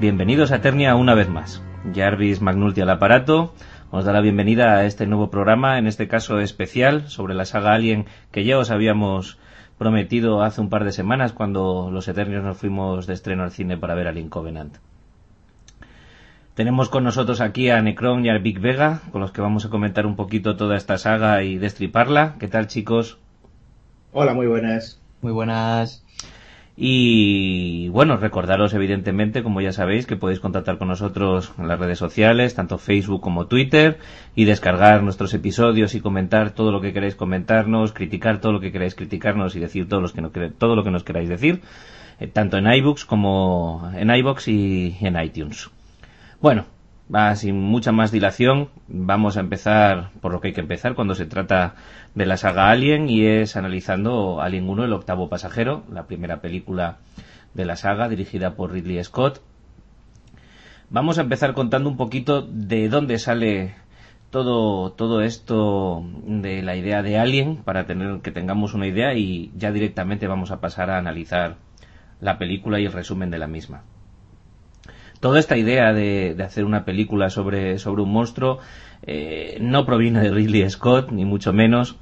Bienvenidos 0.00 0.52
a 0.52 0.56
Eternia 0.56 0.94
una 0.94 1.14
vez 1.14 1.28
más. 1.28 1.60
Jarvis 1.92 2.40
Magnulti 2.40 2.80
al 2.80 2.90
aparato 2.90 3.52
os 3.90 4.04
da 4.04 4.12
la 4.12 4.20
bienvenida 4.20 4.76
a 4.76 4.84
este 4.84 5.08
nuevo 5.08 5.28
programa, 5.28 5.76
en 5.76 5.88
este 5.88 6.06
caso 6.06 6.38
especial, 6.38 7.08
sobre 7.08 7.34
la 7.34 7.44
saga 7.44 7.72
Alien 7.72 8.06
que 8.30 8.44
ya 8.44 8.58
os 8.58 8.70
habíamos 8.70 9.38
prometido 9.76 10.42
hace 10.42 10.60
un 10.60 10.70
par 10.70 10.84
de 10.84 10.92
semanas 10.92 11.32
cuando 11.32 11.90
los 11.90 12.06
Eternios 12.06 12.44
nos 12.44 12.58
fuimos 12.58 13.08
de 13.08 13.14
estreno 13.14 13.42
al 13.42 13.50
cine 13.50 13.76
para 13.76 13.96
ver 13.96 14.06
Alien 14.06 14.28
Covenant. 14.28 14.76
Tenemos 16.54 16.90
con 16.90 17.02
nosotros 17.02 17.40
aquí 17.40 17.68
a 17.70 17.82
Necron 17.82 18.24
y 18.24 18.30
a 18.30 18.38
Big 18.38 18.60
Vega, 18.60 19.00
con 19.10 19.20
los 19.20 19.32
que 19.32 19.40
vamos 19.40 19.64
a 19.66 19.68
comentar 19.68 20.06
un 20.06 20.14
poquito 20.14 20.54
toda 20.54 20.76
esta 20.76 20.96
saga 20.98 21.42
y 21.42 21.58
destriparla. 21.58 22.36
¿Qué 22.38 22.46
tal, 22.46 22.68
chicos? 22.68 23.18
Hola, 24.12 24.32
muy 24.32 24.46
buenas. 24.46 25.02
Muy 25.22 25.32
buenas. 25.32 26.04
Y 26.80 27.88
bueno, 27.88 28.18
recordaros 28.18 28.72
evidentemente, 28.72 29.42
como 29.42 29.60
ya 29.60 29.72
sabéis, 29.72 30.06
que 30.06 30.14
podéis 30.14 30.38
contactar 30.38 30.78
con 30.78 30.86
nosotros 30.86 31.52
en 31.58 31.66
las 31.66 31.80
redes 31.80 31.98
sociales, 31.98 32.54
tanto 32.54 32.78
Facebook 32.78 33.20
como 33.20 33.48
Twitter, 33.48 33.98
y 34.36 34.44
descargar 34.44 35.02
nuestros 35.02 35.34
episodios 35.34 35.96
y 35.96 36.00
comentar 36.00 36.52
todo 36.52 36.70
lo 36.70 36.80
que 36.80 36.92
queráis 36.92 37.16
comentarnos, 37.16 37.90
criticar 37.90 38.40
todo 38.40 38.52
lo 38.52 38.60
que 38.60 38.70
queráis 38.70 38.94
criticarnos 38.94 39.56
y 39.56 39.58
decir 39.58 39.88
todo, 39.88 40.06
que 40.12 40.20
no, 40.20 40.30
todo 40.30 40.76
lo 40.76 40.84
que 40.84 40.92
nos 40.92 41.02
queráis 41.02 41.28
decir, 41.28 41.62
eh, 42.20 42.28
tanto 42.28 42.58
en 42.58 42.72
iBooks 42.72 43.04
como 43.06 43.90
en 43.96 44.14
iBox 44.14 44.46
y 44.46 44.96
en 45.00 45.20
iTunes. 45.20 45.70
Bueno, 46.40 46.66
sin 47.36 47.58
mucha 47.58 47.90
más 47.90 48.12
dilación, 48.12 48.68
vamos 48.86 49.36
a 49.36 49.40
empezar 49.40 50.10
por 50.20 50.32
lo 50.32 50.40
que 50.40 50.48
hay 50.48 50.54
que 50.54 50.60
empezar 50.60 50.94
cuando 50.94 51.14
se 51.14 51.24
trata 51.24 51.74
de 52.14 52.26
la 52.26 52.36
saga 52.36 52.70
Alien 52.70 53.08
y 53.08 53.24
es 53.24 53.56
analizando 53.56 54.42
Alien 54.42 54.68
1, 54.68 54.84
el 54.84 54.92
octavo 54.92 55.28
pasajero, 55.28 55.84
la 55.90 56.06
primera 56.06 56.40
película 56.40 56.98
de 57.54 57.64
la 57.64 57.76
saga 57.76 58.08
dirigida 58.08 58.54
por 58.54 58.72
Ridley 58.72 59.02
Scott. 59.04 59.40
Vamos 60.90 61.18
a 61.18 61.22
empezar 61.22 61.54
contando 61.54 61.88
un 61.88 61.96
poquito 61.96 62.42
de 62.42 62.88
dónde 62.90 63.18
sale 63.18 63.74
todo, 64.30 64.92
todo 64.92 65.22
esto 65.22 66.04
de 66.26 66.62
la 66.62 66.76
idea 66.76 67.02
de 67.02 67.18
Alien 67.18 67.56
para 67.56 67.86
tener 67.86 68.20
que 68.20 68.32
tengamos 68.32 68.74
una 68.74 68.86
idea 68.86 69.14
y 69.14 69.50
ya 69.56 69.72
directamente 69.72 70.26
vamos 70.26 70.50
a 70.50 70.60
pasar 70.60 70.90
a 70.90 70.98
analizar 70.98 71.56
la 72.20 72.36
película 72.36 72.80
y 72.80 72.84
el 72.84 72.92
resumen 72.92 73.30
de 73.30 73.38
la 73.38 73.46
misma 73.46 73.82
toda 75.20 75.38
esta 75.38 75.56
idea 75.56 75.92
de, 75.92 76.36
hacer 76.44 76.64
una 76.64 76.84
película 76.84 77.30
sobre, 77.30 77.78
sobre 77.78 78.02
un 78.02 78.12
monstruo 78.12 78.58
eh, 79.02 79.58
no 79.60 79.86
proviene 79.86 80.20
de 80.20 80.30
Ridley 80.30 80.68
Scott, 80.70 81.10
ni 81.10 81.24
mucho 81.24 81.52
menos, 81.52 81.96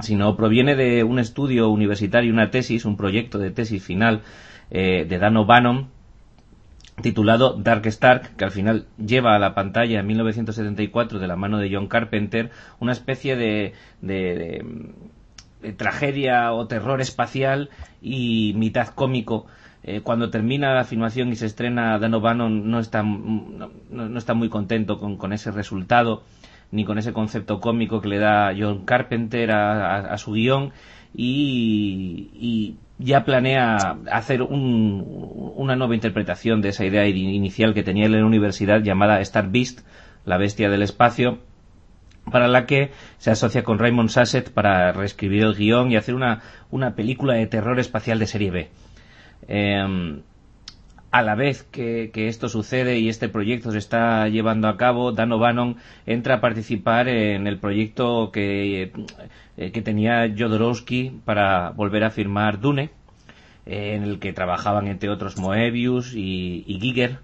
sino 0.00 0.36
proviene 0.36 0.74
de 0.74 1.04
un 1.04 1.18
estudio 1.18 1.68
universitario, 1.68 2.32
una 2.32 2.50
tesis, 2.50 2.84
un 2.84 2.96
proyecto 2.96 3.38
de 3.38 3.50
tesis 3.50 3.82
final 3.82 4.22
eh, 4.70 5.06
de 5.08 5.18
Dan 5.18 5.36
O'Bannon, 5.36 5.88
titulado 7.00 7.54
Dark 7.54 7.86
Stark, 7.86 8.36
que 8.36 8.44
al 8.44 8.50
final 8.50 8.86
lleva 8.98 9.34
a 9.34 9.38
la 9.38 9.54
pantalla 9.54 10.00
en 10.00 10.06
1974 10.06 11.18
de 11.18 11.26
la 11.26 11.36
mano 11.36 11.58
de 11.58 11.70
John 11.72 11.88
Carpenter 11.88 12.50
una 12.80 12.92
especie 12.92 13.34
de, 13.36 13.72
de 14.02 14.64
tragedia 15.76 16.52
o 16.52 16.66
terror 16.66 17.00
espacial 17.00 17.70
y 18.02 18.52
mitad 18.56 18.88
cómico 18.88 19.46
eh, 19.84 20.00
cuando 20.00 20.30
termina 20.30 20.74
la 20.74 20.84
filmación 20.84 21.30
y 21.30 21.36
se 21.36 21.46
estrena 21.46 21.98
Dan 21.98 22.14
O'Bannon 22.14 22.70
no 22.70 22.78
está, 22.78 23.02
no, 23.02 24.18
está 24.18 24.34
muy 24.34 24.48
contento 24.48 25.00
con, 25.00 25.32
ese 25.32 25.50
resultado 25.50 26.22
ni 26.70 26.84
con 26.84 26.98
ese 26.98 27.12
concepto 27.12 27.58
cómico 27.58 28.00
que 28.00 28.08
le 28.08 28.18
da 28.18 28.52
John 28.56 28.84
Carpenter 28.84 29.50
a, 29.50 30.16
su 30.18 30.32
guion 30.32 30.72
y, 31.14 32.76
ya 32.98 33.24
planea 33.24 33.96
hacer 34.12 34.42
una 34.42 35.74
nueva 35.74 35.96
interpretación 35.96 36.62
de 36.62 36.68
esa 36.68 36.84
idea 36.84 37.08
inicial 37.08 37.74
que 37.74 37.82
tenía 37.82 38.06
en 38.06 38.12
la 38.12 38.24
universidad 38.24 38.80
llamada 38.80 39.20
Star 39.20 39.50
Beast, 39.50 39.80
la 40.24 40.38
bestia 40.38 40.70
del 40.70 40.82
espacio, 40.82 41.40
para 42.30 42.46
la 42.46 42.64
que 42.66 42.92
se 43.18 43.32
asocia 43.32 43.64
con 43.64 43.80
Raymond 43.80 44.08
Sasset 44.08 44.52
para 44.52 44.92
reescribir 44.92 45.42
el 45.42 45.56
guion 45.56 45.90
y 45.90 45.96
hacer 45.96 46.14
una, 46.14 46.42
una 46.70 46.94
película 46.94 47.34
de 47.34 47.48
terror 47.48 47.80
espacial 47.80 48.20
de 48.20 48.26
serie 48.28 48.50
B. 48.52 48.70
Em, 49.48 50.22
a 51.12 51.22
la 51.22 51.34
vez 51.34 51.64
que, 51.64 52.10
esto 52.14 52.48
sucede 52.48 52.98
y 52.98 53.08
este 53.10 53.28
proyecto 53.28 53.70
se 53.70 53.78
está 53.78 54.28
llevando 54.28 54.68
a 54.68 54.78
cabo, 54.78 55.12
Dan 55.12 55.32
O'Bannon 55.32 55.76
entra 56.06 56.36
a 56.36 56.40
participar 56.40 57.08
en 57.08 57.46
el 57.46 57.58
proyecto 57.58 58.30
que, 58.32 58.92
eh, 59.58 59.82
tenía 59.82 60.26
Jodorowsky 60.36 61.20
para 61.24 61.70
volver 61.70 62.04
a 62.04 62.10
firmar 62.10 62.60
Dune, 62.60 62.90
en 63.66 64.02
el 64.04 64.18
que 64.20 64.32
trabajaban 64.32 64.86
entre 64.88 65.10
otros 65.10 65.36
Moebius 65.38 66.14
y, 66.14 66.64
Giger. 66.80 67.18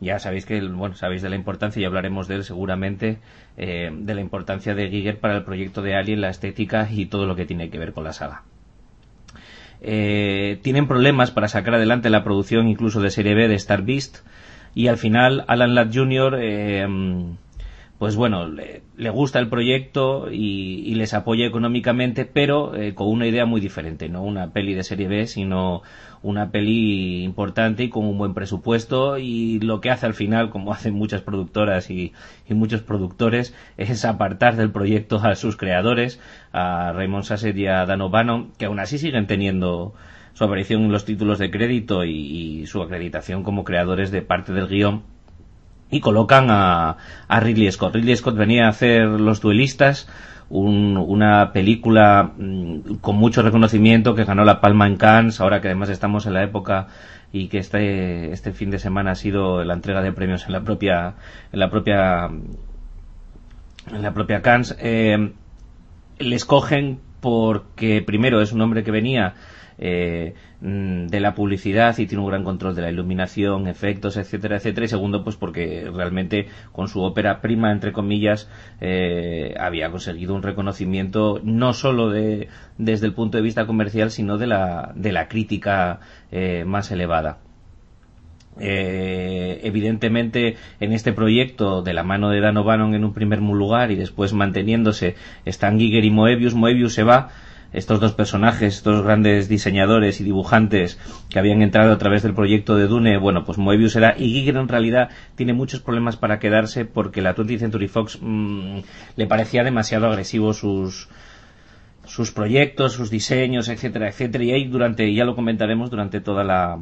Ya 0.00 0.18
sabéis 0.18 0.46
que, 0.46 0.60
bueno, 0.60 0.94
sabéis 0.96 1.22
de 1.22 1.30
la 1.30 1.36
importancia 1.36 1.80
y 1.80 1.84
hablaremos 1.84 2.28
de 2.28 2.36
él 2.36 2.44
seguramente, 2.44 3.18
eh, 3.56 3.90
de 3.92 4.14
la 4.14 4.20
importancia 4.22 4.74
de 4.74 4.88
Giger 4.90 5.20
para 5.20 5.36
el 5.36 5.44
proyecto 5.44 5.82
de 5.82 5.94
Alien, 5.96 6.22
la 6.22 6.30
estética 6.30 6.88
y 6.90 7.06
todo 7.06 7.26
lo 7.26 7.36
que 7.36 7.46
tiene 7.46 7.70
que 7.70 7.78
ver 7.78 7.92
con 7.92 8.04
la 8.04 8.12
saga. 8.12 8.42
Eh, 9.86 10.58
tienen 10.62 10.88
problemas 10.88 11.30
para 11.30 11.48
sacar 11.48 11.74
adelante 11.74 12.08
la 12.08 12.24
producción 12.24 12.68
incluso 12.68 13.00
de 13.00 13.10
serie 13.10 13.34
B 13.34 13.48
de 13.48 13.54
Star 13.54 13.82
Beast 13.82 14.18
y 14.74 14.88
al 14.88 14.96
final 14.96 15.44
Alan 15.46 15.74
Ladd 15.74 15.94
Jr. 15.94 16.38
Eh, 16.40 16.88
pues 17.98 18.16
bueno, 18.16 18.48
le, 18.48 19.10
gusta 19.10 19.38
el 19.38 19.48
proyecto 19.48 20.28
y, 20.30 20.94
les 20.96 21.14
apoya 21.14 21.46
económicamente, 21.46 22.24
pero 22.24 22.74
eh, 22.74 22.94
con 22.94 23.08
una 23.08 23.26
idea 23.26 23.46
muy 23.46 23.60
diferente, 23.60 24.08
no 24.08 24.22
una 24.22 24.52
peli 24.52 24.74
de 24.74 24.82
serie 24.82 25.06
B, 25.06 25.26
sino 25.26 25.82
una 26.22 26.50
peli 26.50 27.22
importante 27.22 27.84
y 27.84 27.90
con 27.90 28.04
un 28.04 28.18
buen 28.18 28.34
presupuesto 28.34 29.18
y 29.18 29.60
lo 29.60 29.80
que 29.80 29.90
hace 29.90 30.06
al 30.06 30.14
final, 30.14 30.50
como 30.50 30.72
hacen 30.74 30.94
muchas 30.94 31.22
productoras 31.22 31.88
y, 31.90 32.12
muchos 32.48 32.82
productores, 32.82 33.54
es 33.76 34.04
apartar 34.04 34.56
del 34.56 34.70
proyecto 34.72 35.18
a 35.18 35.34
sus 35.36 35.56
creadores, 35.56 36.20
a 36.52 36.92
Raymond 36.92 37.24
Sasset 37.24 37.56
y 37.56 37.66
a 37.66 37.86
Dan 37.86 38.00
O'Bannon, 38.00 38.52
que 38.58 38.66
aún 38.66 38.80
así 38.80 38.98
siguen 38.98 39.26
teniendo 39.26 39.94
su 40.32 40.44
aparición 40.44 40.82
en 40.82 40.92
los 40.92 41.04
títulos 41.04 41.38
de 41.38 41.50
crédito 41.50 42.04
y 42.04 42.66
su 42.66 42.82
acreditación 42.82 43.44
como 43.44 43.62
creadores 43.62 44.10
de 44.10 44.22
parte 44.22 44.52
del 44.52 44.66
guion 44.66 45.13
y 45.94 46.00
colocan 46.00 46.48
a, 46.50 46.96
Ridley 47.28 47.70
Scott. 47.70 47.94
Ridley 47.94 48.16
Scott 48.16 48.34
venía 48.34 48.66
a 48.66 48.70
hacer 48.70 49.06
Los 49.06 49.40
Duelistas, 49.40 50.08
una 50.50 51.52
película 51.52 52.32
mm, 52.36 52.96
con 53.00 53.14
mucho 53.14 53.42
reconocimiento 53.42 54.16
que 54.16 54.24
ganó 54.24 54.44
la 54.44 54.60
Palma 54.60 54.88
en 54.88 54.96
Cannes, 54.96 55.40
ahora 55.40 55.60
que 55.60 55.68
además 55.68 55.90
estamos 55.90 56.26
en 56.26 56.34
la 56.34 56.42
época 56.42 56.88
y 57.32 57.46
que 57.46 57.58
este, 57.58 58.32
este 58.32 58.50
fin 58.50 58.70
de 58.70 58.80
semana 58.80 59.12
ha 59.12 59.14
sido 59.14 59.62
la 59.62 59.74
entrega 59.74 60.02
de 60.02 60.12
premios 60.12 60.46
en 60.46 60.52
la 60.52 60.62
propia 60.62 61.14
en 61.52 61.60
la 61.60 61.70
propia 61.70 62.26
en 62.26 64.02
la 64.02 64.12
propia 64.12 64.42
Cannes 64.42 64.76
eh, 64.80 65.32
le 66.18 66.36
escogen 66.36 66.98
porque 67.20 68.02
primero 68.02 68.40
es 68.40 68.52
un 68.52 68.60
hombre 68.62 68.82
que 68.82 68.90
venía 68.90 69.34
eh, 69.78 70.34
mm, 70.60 71.06
de 71.06 71.20
la 71.20 71.34
publicidad 71.34 71.98
y 71.98 72.06
tiene 72.06 72.22
un 72.22 72.30
gran 72.30 72.44
control 72.44 72.74
de 72.74 72.82
la 72.82 72.90
iluminación, 72.90 73.66
efectos, 73.66 74.16
etcétera, 74.16 74.56
etcétera. 74.56 74.84
Y 74.86 74.88
segundo, 74.88 75.24
pues 75.24 75.36
porque 75.36 75.90
realmente 75.92 76.48
con 76.72 76.88
su 76.88 77.02
ópera 77.02 77.40
prima, 77.40 77.72
entre 77.72 77.92
comillas, 77.92 78.50
eh, 78.80 79.54
había 79.58 79.90
conseguido 79.90 80.34
un 80.34 80.42
reconocimiento 80.42 81.40
no 81.42 81.72
solo 81.72 82.10
de, 82.10 82.48
desde 82.78 83.06
el 83.06 83.14
punto 83.14 83.38
de 83.38 83.42
vista 83.42 83.66
comercial, 83.66 84.10
sino 84.10 84.38
de 84.38 84.46
la, 84.46 84.92
de 84.94 85.12
la 85.12 85.28
crítica 85.28 86.00
eh, 86.30 86.64
más 86.64 86.90
elevada. 86.90 87.38
evidentemente 88.56 90.54
en 90.78 90.92
este 90.92 91.12
proyecto 91.12 91.82
de 91.82 91.92
la 91.92 92.04
mano 92.04 92.30
de 92.30 92.40
Dan 92.40 92.56
O'Bannon 92.56 92.94
en 92.94 93.04
un 93.04 93.12
primer 93.12 93.40
lugar 93.40 93.90
y 93.90 93.96
después 93.96 94.32
manteniéndose 94.32 95.16
Stan 95.44 95.76
Giger 95.76 96.04
y 96.04 96.10
Moebius, 96.10 96.54
Moebius 96.54 96.94
se 96.94 97.02
va 97.02 97.30
estos 97.74 98.00
dos 98.00 98.12
personajes, 98.12 98.76
estos 98.76 99.02
grandes 99.02 99.48
diseñadores 99.48 100.20
y 100.20 100.24
dibujantes 100.24 100.98
que 101.28 101.38
habían 101.38 101.60
entrado 101.60 101.92
a 101.92 101.98
través 101.98 102.22
del 102.22 102.34
proyecto 102.34 102.76
de 102.76 102.86
Dune, 102.86 103.18
bueno, 103.18 103.44
pues 103.44 103.58
Moebius 103.58 103.96
era 103.96 104.14
y 104.16 104.32
Giger 104.32 104.56
en 104.56 104.68
realidad 104.68 105.10
tiene 105.34 105.52
muchos 105.52 105.80
problemas 105.80 106.16
para 106.16 106.38
quedarse 106.38 106.84
porque 106.84 107.20
la 107.20 107.34
20th 107.34 107.58
Century 107.58 107.88
Fox 107.88 108.18
mm, 108.20 108.78
le 109.16 109.26
parecía 109.26 109.64
demasiado 109.64 110.06
agresivo 110.06 110.52
sus 110.52 111.08
sus 112.06 112.32
proyectos, 112.32 112.92
sus 112.92 113.10
diseños, 113.10 113.68
etcétera, 113.68 114.08
etcétera, 114.08 114.44
y 114.44 114.52
ahí 114.52 114.64
durante, 114.66 115.12
ya 115.14 115.24
lo 115.24 115.34
comentaremos 115.34 115.90
durante 115.90 116.20
toda 116.20 116.44
la 116.44 116.78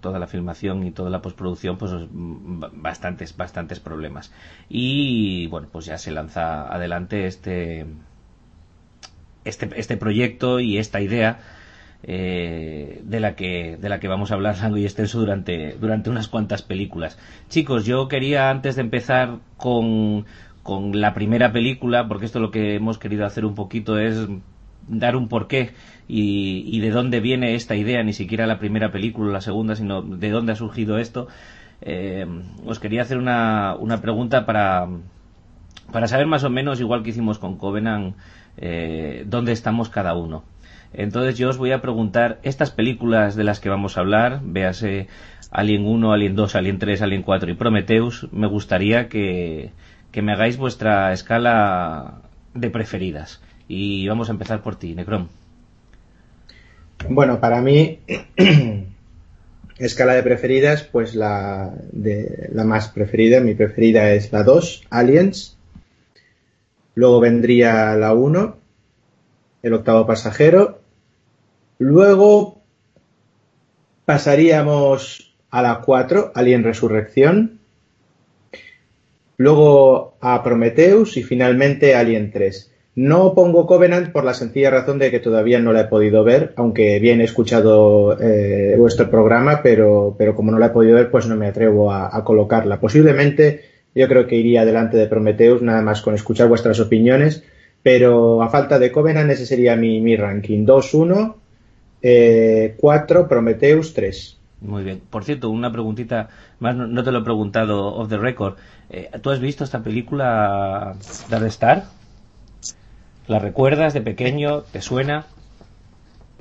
toda 0.00 0.20
la 0.20 0.28
filmación 0.28 0.86
y 0.86 0.92
toda 0.92 1.10
la 1.10 1.20
postproducción, 1.20 1.76
pues 1.76 1.92
mm, 1.92 2.62
bastantes, 2.74 3.36
bastantes 3.36 3.80
problemas. 3.80 4.32
Y 4.68 5.48
bueno, 5.48 5.68
pues 5.72 5.86
ya 5.86 5.98
se 5.98 6.12
lanza 6.12 6.72
adelante 6.72 7.26
este 7.26 7.84
este, 9.48 9.68
este 9.76 9.96
proyecto 9.96 10.60
y 10.60 10.78
esta 10.78 11.00
idea 11.00 11.40
eh, 12.02 13.00
de 13.04 13.20
la 13.20 13.34
que 13.34 13.76
de 13.76 13.88
la 13.88 13.98
que 13.98 14.06
vamos 14.08 14.30
a 14.30 14.34
hablar 14.34 14.56
largo 14.62 14.76
y 14.76 14.84
extenso 14.84 15.18
durante 15.18 15.76
durante 15.80 16.10
unas 16.10 16.28
cuantas 16.28 16.62
películas. 16.62 17.18
Chicos 17.48 17.84
yo 17.84 18.08
quería 18.08 18.50
antes 18.50 18.76
de 18.76 18.82
empezar 18.82 19.38
con 19.56 20.26
con 20.62 21.00
la 21.00 21.14
primera 21.14 21.52
película 21.52 22.06
porque 22.08 22.26
esto 22.26 22.40
lo 22.40 22.50
que 22.50 22.76
hemos 22.76 22.98
querido 22.98 23.26
hacer 23.26 23.44
un 23.44 23.54
poquito 23.54 23.98
es 23.98 24.28
dar 24.86 25.16
un 25.16 25.28
porqué 25.28 25.72
y, 26.06 26.64
y 26.66 26.80
de 26.80 26.90
dónde 26.90 27.20
viene 27.20 27.54
esta 27.54 27.74
idea 27.74 28.02
ni 28.02 28.12
siquiera 28.12 28.46
la 28.46 28.58
primera 28.58 28.92
película 28.92 29.30
o 29.30 29.32
la 29.32 29.40
segunda 29.40 29.74
sino 29.74 30.02
de 30.02 30.30
dónde 30.30 30.52
ha 30.52 30.56
surgido 30.56 30.98
esto. 30.98 31.28
Eh, 31.80 32.26
os 32.66 32.78
quería 32.78 33.02
hacer 33.02 33.18
una, 33.18 33.76
una 33.76 34.00
pregunta 34.00 34.44
para, 34.46 34.88
para 35.92 36.08
saber 36.08 36.26
más 36.26 36.44
o 36.44 36.50
menos, 36.50 36.80
igual 36.80 37.02
que 37.02 37.10
hicimos 37.10 37.38
con 37.38 37.56
Covenant, 37.56 38.16
eh, 38.58 39.24
dónde 39.26 39.52
estamos 39.52 39.88
cada 39.88 40.14
uno. 40.14 40.44
Entonces 40.92 41.36
yo 41.36 41.50
os 41.50 41.58
voy 41.58 41.72
a 41.72 41.82
preguntar 41.82 42.38
estas 42.42 42.70
películas 42.70 43.36
de 43.36 43.44
las 43.44 43.60
que 43.60 43.68
vamos 43.68 43.96
a 43.96 44.00
hablar, 44.00 44.40
véase 44.42 45.06
Alien 45.50 45.86
1, 45.86 46.12
Alien 46.12 46.34
2, 46.34 46.56
Alien 46.56 46.78
3, 46.78 47.02
Alien 47.02 47.22
4 47.22 47.50
y 47.50 47.54
Prometheus, 47.54 48.28
me 48.32 48.46
gustaría 48.46 49.08
que, 49.08 49.70
que 50.12 50.22
me 50.22 50.32
hagáis 50.32 50.56
vuestra 50.56 51.12
escala 51.12 52.22
de 52.54 52.70
preferidas. 52.70 53.42
Y 53.68 54.08
vamos 54.08 54.28
a 54.28 54.32
empezar 54.32 54.62
por 54.62 54.76
ti, 54.76 54.94
Necrom. 54.94 55.28
Bueno, 57.08 57.38
para 57.38 57.60
mí, 57.60 58.00
escala 59.78 60.14
de 60.14 60.22
preferidas, 60.22 60.82
pues 60.82 61.14
la, 61.14 61.74
de, 61.92 62.48
la 62.52 62.64
más 62.64 62.88
preferida, 62.88 63.40
mi 63.40 63.54
preferida 63.54 64.10
es 64.12 64.32
la 64.32 64.42
2, 64.42 64.86
Aliens. 64.90 65.57
Luego 66.98 67.20
vendría 67.20 67.94
la 67.94 68.12
1, 68.12 68.56
El 69.62 69.72
octavo 69.72 70.04
pasajero. 70.04 70.80
Luego 71.78 72.60
pasaríamos 74.04 75.32
a 75.48 75.62
la 75.62 75.80
4, 75.80 76.32
Alien 76.34 76.64
Resurrección. 76.64 77.60
Luego 79.36 80.16
a 80.20 80.42
Prometheus 80.42 81.16
y 81.16 81.22
finalmente 81.22 81.94
Alien 81.94 82.32
3. 82.32 82.74
No 82.96 83.32
pongo 83.32 83.68
Covenant 83.68 84.10
por 84.10 84.24
la 84.24 84.34
sencilla 84.34 84.70
razón 84.70 84.98
de 84.98 85.12
que 85.12 85.20
todavía 85.20 85.60
no 85.60 85.72
la 85.72 85.82
he 85.82 85.84
podido 85.84 86.24
ver, 86.24 86.52
aunque 86.56 86.98
bien 86.98 87.20
he 87.20 87.24
escuchado 87.24 88.18
eh, 88.20 88.74
vuestro 88.76 89.08
programa, 89.08 89.62
pero, 89.62 90.16
pero 90.18 90.34
como 90.34 90.50
no 90.50 90.58
la 90.58 90.66
he 90.66 90.70
podido 90.70 90.96
ver, 90.96 91.12
pues 91.12 91.28
no 91.28 91.36
me 91.36 91.46
atrevo 91.46 91.92
a, 91.92 92.10
a, 92.12 92.24
colocarla. 92.24 92.80
Posiblemente 92.80 93.77
yo 93.94 94.08
creo 94.08 94.26
que 94.26 94.36
iría 94.36 94.64
delante 94.64 94.96
de 94.96 95.06
Prometheus, 95.06 95.62
nada 95.62 95.82
más 95.82 96.02
con 96.02 96.14
escuchar 96.14 96.48
vuestras 96.48 96.80
opiniones, 96.80 97.42
pero 97.82 98.42
a 98.42 98.48
falta 98.48 98.78
de 98.78 98.92
Covenant 98.92 99.30
ese 99.30 99.46
sería 99.46 99.76
mi, 99.76 100.00
mi 100.00 100.16
ranking. 100.16 100.64
2-1, 100.64 101.34
eh, 102.02 102.74
4, 102.78 103.28
Prometheus 103.28 103.94
3. 103.94 104.36
Muy 104.60 104.82
bien. 104.82 105.00
Por 105.10 105.24
cierto, 105.24 105.50
una 105.50 105.70
preguntita 105.70 106.28
más, 106.58 106.74
no, 106.74 106.86
no 106.86 107.04
te 107.04 107.12
lo 107.12 107.20
he 107.20 107.24
preguntado 107.24 107.94
off 107.94 108.08
the 108.08 108.18
record. 108.18 108.56
Eh, 108.90 109.10
¿Tú 109.22 109.30
has 109.30 109.40
visto 109.40 109.64
esta 109.64 109.82
película 109.82 110.96
Dark 111.28 111.46
Star? 111.46 111.84
¿La 113.26 113.38
recuerdas 113.38 113.94
de 113.94 114.00
pequeño? 114.00 114.62
¿Te 114.62 114.80
suena? 114.80 115.26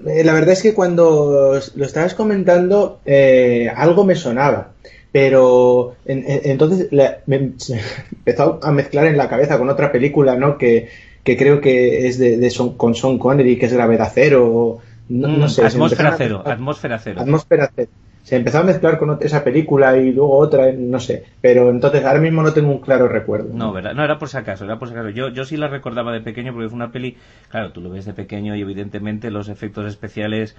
Eh, 0.06 0.24
la 0.24 0.34
verdad 0.34 0.52
es 0.52 0.62
que 0.62 0.74
cuando 0.74 1.60
lo 1.76 1.86
estabas 1.86 2.14
comentando, 2.14 3.00
eh, 3.06 3.70
algo 3.76 4.04
me 4.04 4.16
sonaba. 4.16 4.72
Pero 5.18 5.96
en, 6.06 6.19
en, 6.28 6.42
entonces 6.44 6.90
la, 6.92 7.22
me, 7.25 7.54
se 7.58 7.81
empezó 8.12 8.60
a 8.62 8.72
mezclar 8.72 9.08
en 9.08 9.18
la 9.18 9.28
cabeza 9.28 9.58
con 9.58 9.68
otra 9.68 9.92
película, 9.92 10.36
¿no? 10.36 10.60
Que, 10.60 10.90
que 11.24 11.36
creo 11.36 11.60
que 11.60 12.06
es 12.06 12.19
de, 12.19 12.38
de 12.38 12.50
son, 12.52 12.78
con 12.78 12.94
Sean 12.94 13.18
Connery, 13.18 13.58
que 13.58 13.66
es 13.66 13.74
Gravedad 13.74 14.12
Cero. 14.14 14.78
No, 15.10 15.28
mm, 15.28 15.40
no 15.40 15.50
sé. 15.50 15.66
Atmósfera 15.66 16.14
Cero. 16.16 16.44
A, 16.46 16.52
atmósfera 16.52 17.00
Cero. 17.00 17.19
Atmósfera 17.19 17.72
Cero 17.75 17.90
se 18.28 18.36
empezó 18.36 18.58
a 18.58 18.64
mezclar 18.64 18.98
con 18.98 19.18
esa 19.22 19.42
película 19.42 19.98
y 19.98 20.12
luego 20.12 20.38
otra, 20.38 20.74
no 20.74 21.00
sé. 21.00 21.24
Pero 21.40 21.70
entonces 21.70 22.04
ahora 22.04 22.20
mismo 22.20 22.44
no 22.44 22.52
tengo 22.52 22.70
un 22.70 22.81
claro 22.81 23.08
recuerdo. 23.08 23.54
No, 23.54 23.72
¿verdad? 23.72 23.94
No, 23.94 24.04
era 24.04 24.20
por 24.20 24.28
si 24.28 24.36
acaso, 24.36 24.66
era 24.66 24.78
por 24.78 24.90
si 24.90 24.94
acaso. 24.94 25.12
Yo, 25.12 25.30
yo 25.30 25.46
sí 25.46 25.56
la 25.56 25.70
recordaba 25.70 26.12
de 26.12 26.20
pequeño 26.20 26.52
porque 26.52 26.68
fue 26.68 26.75
una 26.75 26.92
peli, 26.92 27.16
claro, 27.50 27.72
tú 27.72 27.80
lo 27.80 27.90
ves 27.90 28.04
de 28.06 28.12
pequeño 28.12 28.54
y 28.58 28.62
evidentemente 28.62 29.31
los 29.31 29.48
efectos 29.48 29.86
especiales, 29.86 30.58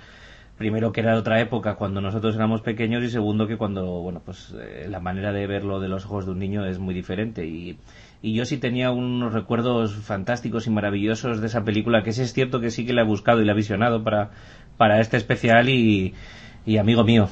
primero 0.58 0.93
que 0.93 1.00
era 1.00 1.16
otra 1.16 1.40
época 1.40 1.76
cuando 1.76 2.00
nosotros 2.00 2.34
éramos 2.34 2.60
pequeños 2.60 3.02
y 3.05 3.10
segundo 3.10 3.46
que 3.46 3.56
cuando, 3.56 4.00
bueno, 4.02 4.20
pues 4.25 4.55
eh, 4.60 4.88
la 4.90 4.99
manera 4.99 5.32
de 5.32 5.46
verlo 5.46 5.78
de 5.81 5.88
los 5.88 6.05
ojos 6.05 6.26
de 6.26 6.32
un 6.32 6.40
niño 6.40 6.66
es 6.66 6.81
muy 6.81 6.94
diferente 6.94 7.46
y, 7.46 7.78
y 8.20 8.34
yo 8.34 8.44
sí 8.44 8.58
tenía 8.58 8.90
unos 8.90 9.32
recuerdos 9.32 9.94
fantásticos 9.94 10.66
y 10.66 10.70
maravillosos 10.70 11.40
de 11.40 11.46
esa 11.46 11.64
película 11.64 12.02
que 12.02 12.12
sí 12.12 12.22
es 12.22 12.32
cierto 12.32 12.60
que 12.60 12.70
sí 12.70 12.84
que 12.84 12.93
la 12.93 13.02
he 13.02 13.06
buscado 13.06 13.40
y 13.40 13.44
la 13.44 13.52
he 13.52 13.55
visionado 13.56 14.02
para, 14.02 14.31
para 14.76 15.00
este 15.00 15.16
especial 15.16 15.69
y, 15.69 16.14
y 16.66 16.76
amigo 16.76 17.04
mío, 17.04 17.28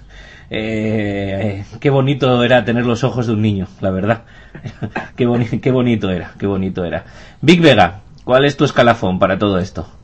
eh, 0.50 1.64
qué 1.80 1.90
bonito 1.90 2.44
era 2.44 2.64
tener 2.64 2.86
los 2.86 3.02
ojos 3.02 3.26
de 3.26 3.32
un 3.32 3.42
niño, 3.42 3.66
la 3.80 3.90
verdad. 3.90 4.22
qué, 5.16 5.60
qué 5.60 5.70
bonito 5.72 6.10
era, 6.10 6.32
qué 6.38 6.46
bonito 6.46 6.84
era. 6.84 7.04
Big 7.42 7.60
Vega, 7.60 8.02
¿cuál 8.24 8.44
es 8.44 8.56
tu 8.56 8.64
escalafón 8.64 9.18
para 9.18 9.38
todo 9.38 9.58
esto? 9.58 9.99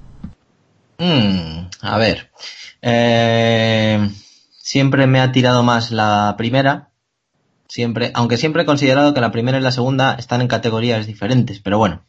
Mm, 0.99 1.69
a 1.83 1.99
ver, 1.99 2.31
eh, 2.83 4.11
siempre 4.51 5.07
me 5.07 5.21
ha 5.21 5.33
tirado 5.33 5.63
más 5.63 5.91
la 5.91 6.35
primera, 6.39 6.91
siempre, 7.69 8.11
aunque 8.15 8.37
siempre 8.37 8.63
he 8.63 8.67
considerado 8.67 9.13
que 9.13 9.21
la 9.21 9.33
primera 9.33 9.59
y 9.59 9.63
la 9.63 9.73
segunda 9.73 10.15
están 10.15 10.41
en 10.41 10.49
categorías 10.49 11.07
diferentes, 11.07 11.61
pero 11.61 11.79
bueno, 11.79 12.05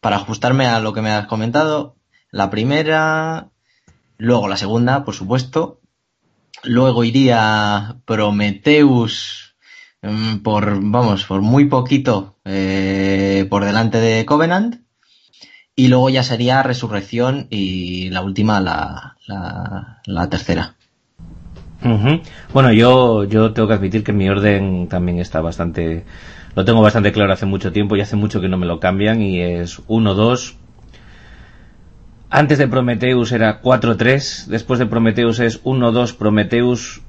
para 0.00 0.16
ajustarme 0.16 0.66
a 0.66 0.80
lo 0.80 0.92
que 0.92 1.02
me 1.02 1.10
has 1.10 1.26
comentado, 1.26 1.96
la 2.30 2.50
primera, 2.50 3.50
luego 4.18 4.48
la 4.48 4.56
segunda, 4.56 5.04
por 5.04 5.14
supuesto, 5.14 5.80
luego 6.62 7.04
iría 7.04 7.96
Prometheus 8.04 9.56
mmm, 10.02 10.38
por, 10.38 10.78
vamos, 10.80 11.24
por 11.24 11.42
muy 11.42 11.66
poquito 11.66 12.38
eh, 12.44 13.46
por 13.50 13.64
delante 13.64 14.00
de 14.00 14.24
Covenant. 14.24 14.82
Y 15.76 15.88
luego 15.88 16.08
ya 16.08 16.22
sería 16.22 16.62
Resurrección 16.62 17.48
y 17.50 18.10
la 18.10 18.22
última, 18.22 18.60
la, 18.60 19.16
la, 19.26 20.00
la 20.06 20.28
tercera. 20.28 20.74
Uh 21.82 21.88
-huh. 21.88 22.22
Bueno, 22.52 22.72
yo, 22.72 23.24
yo 23.24 23.52
tengo 23.52 23.68
que 23.68 23.74
admitir 23.74 24.04
que 24.04 24.12
mi 24.12 24.28
orden 24.28 24.88
también 24.88 25.18
está 25.18 25.40
bastante, 25.40 26.04
lo 26.54 26.64
tengo 26.64 26.80
bastante 26.80 27.12
claro 27.12 27.32
hace 27.32 27.44
mucho 27.44 27.72
tiempo 27.72 27.96
y 27.96 28.00
hace 28.00 28.16
mucho 28.16 28.40
que 28.40 28.48
no 28.48 28.56
me 28.56 28.66
lo 28.66 28.80
cambian 28.80 29.20
y 29.20 29.40
es 29.40 29.82
1-2. 29.88 30.54
Antes 32.30 32.58
de 32.58 32.68
Prometheus 32.68 33.32
era 33.32 33.60
4-3, 33.60 34.46
después 34.46 34.78
de 34.78 34.86
Prometheus 34.86 35.40
es 35.40 35.62
1-2 35.62 36.16
Prometheus 36.16 37.02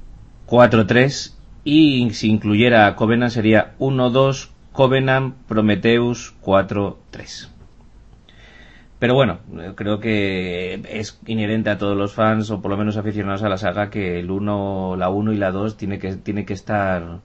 4-3 0.46 1.32
y 1.64 2.10
si 2.10 2.28
incluyera 2.30 2.86
a 2.86 2.96
Covenant 2.96 3.32
sería 3.32 3.74
1-2 3.78 4.48
Covenant 4.72 5.34
Prometheus 5.48 6.34
4-3. 6.42 7.55
Pero 8.98 9.14
bueno, 9.14 9.40
creo 9.74 10.00
que 10.00 10.80
es 10.88 11.20
inherente 11.26 11.68
a 11.68 11.76
todos 11.76 11.96
los 11.96 12.14
fans, 12.14 12.50
o 12.50 12.62
por 12.62 12.70
lo 12.70 12.78
menos 12.78 12.96
aficionados 12.96 13.42
a 13.42 13.48
la 13.48 13.58
saga, 13.58 13.90
que 13.90 14.18
el 14.20 14.30
1, 14.30 14.96
la 14.96 15.10
1 15.10 15.32
y 15.32 15.36
la 15.36 15.50
2 15.50 15.76
tiene 15.76 15.98
que, 15.98 16.16
tiene 16.16 16.46
que 16.46 16.54
estar 16.54 17.20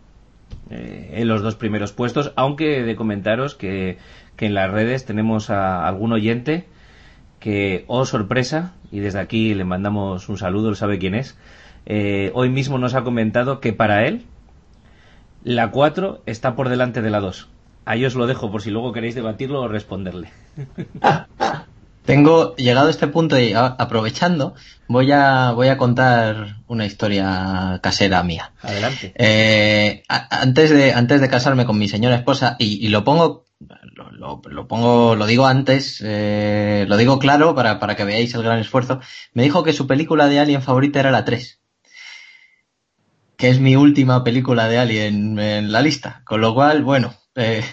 eh, 0.69 1.11
en 1.13 1.27
los 1.29 1.41
dos 1.41 1.55
primeros 1.55 1.93
puestos, 1.93 2.33
aunque 2.35 2.83
de 2.83 2.95
comentaros 2.95 3.55
que, 3.55 3.97
que 4.35 4.47
en 4.47 4.53
las 4.53 4.69
redes 4.69 5.05
tenemos 5.05 5.49
a 5.49 5.87
algún 5.87 6.11
oyente 6.11 6.65
que, 7.39 7.85
oh 7.87 8.05
sorpresa, 8.05 8.73
y 8.91 8.99
desde 8.99 9.19
aquí 9.19 9.53
le 9.53 9.63
mandamos 9.63 10.29
un 10.29 10.37
saludo, 10.37 10.69
él 10.69 10.75
sabe 10.75 10.99
quién 10.99 11.15
es, 11.15 11.37
eh, 11.85 12.31
hoy 12.33 12.49
mismo 12.49 12.77
nos 12.77 12.95
ha 12.95 13.03
comentado 13.03 13.59
que 13.59 13.73
para 13.73 14.05
él 14.05 14.25
la 15.43 15.71
4 15.71 16.21
está 16.25 16.55
por 16.55 16.69
delante 16.69 17.01
de 17.01 17.09
la 17.09 17.19
2. 17.19 17.49
Ahí 17.85 18.05
os 18.05 18.15
lo 18.15 18.27
dejo 18.27 18.51
por 18.51 18.61
si 18.61 18.69
luego 18.69 18.93
queréis 18.93 19.15
debatirlo 19.15 19.61
o 19.61 19.67
responderle. 19.67 20.31
Tengo 22.05 22.55
llegado 22.55 22.88
a 22.88 22.91
este 22.91 23.07
punto 23.07 23.39
y 23.39 23.53
a, 23.53 23.67
aprovechando, 23.67 24.55
voy 24.88 25.11
a, 25.11 25.51
voy 25.51 25.67
a 25.67 25.77
contar 25.77 26.57
una 26.67 26.85
historia 26.85 27.79
casera 27.81 28.23
mía. 28.23 28.53
Adelante. 28.61 29.13
Eh, 29.15 30.03
a, 30.09 30.41
antes, 30.41 30.71
de, 30.71 30.93
antes 30.93 31.21
de 31.21 31.29
casarme 31.29 31.65
con 31.65 31.77
mi 31.77 31.88
señora 31.88 32.15
esposa, 32.15 32.55
y, 32.57 32.85
y 32.85 32.89
lo 32.89 33.03
pongo, 33.03 33.45
lo, 33.59 34.11
lo, 34.11 34.41
lo, 34.43 34.67
pongo, 34.67 35.15
lo 35.15 35.25
digo 35.27 35.45
antes, 35.45 36.01
eh, 36.03 36.85
lo 36.88 36.97
digo 36.97 37.19
claro 37.19 37.53
para, 37.53 37.79
para 37.79 37.95
que 37.95 38.03
veáis 38.03 38.33
el 38.33 38.43
gran 38.43 38.59
esfuerzo, 38.59 39.00
me 39.33 39.43
dijo 39.43 39.63
que 39.63 39.73
su 39.73 39.85
película 39.85 40.27
de 40.27 40.39
Alien 40.39 40.63
favorita 40.63 41.00
era 41.00 41.11
la 41.11 41.23
3 41.23 41.59
que 43.38 43.50
es 43.50 43.59
mi 43.59 43.75
última 43.75 44.23
película 44.23 44.67
de 44.67 44.77
Alien 44.77 45.39
en 45.39 45.71
la 45.71 45.81
lista. 45.81 46.21
Con 46.25 46.41
lo 46.41 46.53
cual, 46.53 46.83
bueno, 46.83 47.15
eh, 47.35 47.63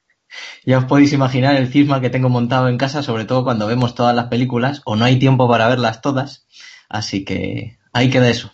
ya 0.64 0.78
os 0.78 0.84
podéis 0.84 1.12
imaginar 1.12 1.56
el 1.56 1.68
cisma 1.68 2.00
que 2.00 2.10
tengo 2.10 2.28
montado 2.28 2.68
en 2.68 2.78
casa, 2.78 3.02
sobre 3.02 3.24
todo 3.24 3.44
cuando 3.44 3.66
vemos 3.66 3.94
todas 3.94 4.14
las 4.14 4.26
películas 4.26 4.82
o 4.84 4.96
no 4.96 5.04
hay 5.04 5.18
tiempo 5.18 5.48
para 5.48 5.68
verlas 5.68 6.00
todas. 6.00 6.46
Así 6.88 7.24
que 7.24 7.78
ahí 7.92 8.10
queda 8.10 8.28
eso. 8.28 8.52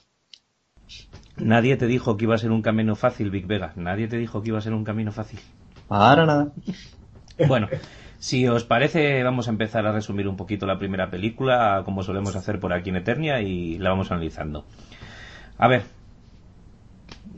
Nadie 1.36 1.76
te 1.76 1.86
dijo 1.86 2.16
que 2.16 2.24
iba 2.24 2.34
a 2.34 2.38
ser 2.38 2.50
un 2.50 2.62
camino 2.62 2.96
fácil, 2.96 3.30
Big 3.30 3.46
Vega. 3.46 3.72
Nadie 3.76 4.08
te 4.08 4.18
dijo 4.18 4.42
que 4.42 4.48
iba 4.48 4.58
a 4.58 4.62
ser 4.62 4.74
un 4.74 4.84
camino 4.84 5.10
fácil. 5.10 5.40
Para 5.88 6.26
nada. 6.26 6.52
Bueno, 7.48 7.68
si 8.18 8.46
os 8.46 8.64
parece, 8.64 9.22
vamos 9.22 9.48
a 9.48 9.50
empezar 9.50 9.86
a 9.86 9.92
resumir 9.92 10.28
un 10.28 10.36
poquito 10.36 10.66
la 10.66 10.78
primera 10.78 11.10
película, 11.10 11.82
como 11.86 12.02
solemos 12.02 12.36
hacer 12.36 12.60
por 12.60 12.74
aquí 12.74 12.90
en 12.90 12.96
Eternia, 12.96 13.40
y 13.40 13.78
la 13.78 13.90
vamos 13.90 14.10
analizando. 14.10 14.66
A 15.56 15.68
ver, 15.68 15.84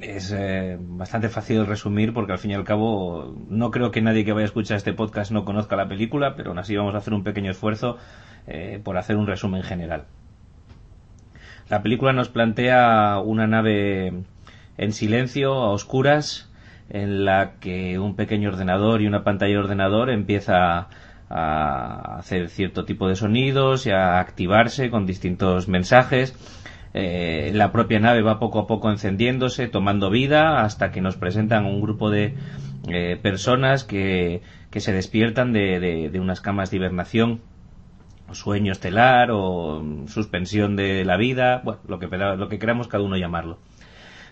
es 0.02 0.32
eh, 0.36 0.76
bastante 0.80 1.28
fácil 1.28 1.66
resumir 1.66 2.12
porque 2.12 2.32
al 2.32 2.38
fin 2.38 2.50
y 2.50 2.54
al 2.54 2.64
cabo 2.64 3.34
no 3.48 3.70
creo 3.70 3.90
que 3.90 4.02
nadie 4.02 4.24
que 4.24 4.32
vaya 4.32 4.44
a 4.44 4.46
escuchar 4.46 4.76
este 4.76 4.92
podcast 4.92 5.30
no 5.30 5.44
conozca 5.44 5.76
la 5.76 5.88
película, 5.88 6.34
pero 6.34 6.50
aún 6.50 6.58
así 6.58 6.76
vamos 6.76 6.94
a 6.94 6.98
hacer 6.98 7.14
un 7.14 7.22
pequeño 7.22 7.50
esfuerzo 7.50 7.98
eh, 8.46 8.80
por 8.82 8.98
hacer 8.98 9.16
un 9.16 9.26
resumen 9.26 9.62
general. 9.62 10.04
La 11.68 11.82
película 11.82 12.12
nos 12.12 12.28
plantea 12.28 13.18
una 13.24 13.46
nave 13.46 14.24
en 14.76 14.92
silencio, 14.92 15.54
a 15.54 15.70
oscuras, 15.70 16.50
en 16.90 17.24
la 17.24 17.52
que 17.60 17.98
un 17.98 18.16
pequeño 18.16 18.50
ordenador 18.50 19.00
y 19.00 19.06
una 19.06 19.24
pantalla 19.24 19.52
de 19.52 19.58
ordenador 19.58 20.10
empieza 20.10 20.88
a 21.30 22.16
hacer 22.18 22.50
cierto 22.50 22.84
tipo 22.84 23.08
de 23.08 23.16
sonidos 23.16 23.86
y 23.86 23.90
a 23.90 24.18
activarse 24.18 24.90
con 24.90 25.06
distintos 25.06 25.68
mensajes. 25.68 26.34
Eh, 26.94 27.52
la 27.54 27.72
propia 27.72 28.00
nave 28.00 28.22
va 28.22 28.38
poco 28.38 28.58
a 28.58 28.66
poco 28.66 28.90
encendiéndose, 28.90 29.68
tomando 29.68 30.10
vida, 30.10 30.62
hasta 30.62 30.90
que 30.90 31.00
nos 31.00 31.16
presentan 31.16 31.64
un 31.64 31.80
grupo 31.80 32.10
de 32.10 32.34
eh, 32.88 33.18
personas 33.22 33.84
que, 33.84 34.42
que, 34.70 34.80
se 34.80 34.92
despiertan 34.92 35.52
de, 35.52 36.10
de, 36.10 36.20
unas 36.20 36.40
camas 36.40 36.70
de 36.70 36.76
hibernación, 36.76 37.40
sueño 38.32 38.72
estelar 38.72 39.30
o 39.30 39.82
suspensión 40.06 40.76
de 40.76 41.04
la 41.04 41.16
vida, 41.16 41.62
bueno, 41.64 41.80
lo 41.86 41.98
que, 41.98 42.08
lo 42.08 42.48
que 42.48 42.58
queramos 42.58 42.88
cada 42.88 43.04
uno 43.04 43.16
llamarlo. 43.16 43.58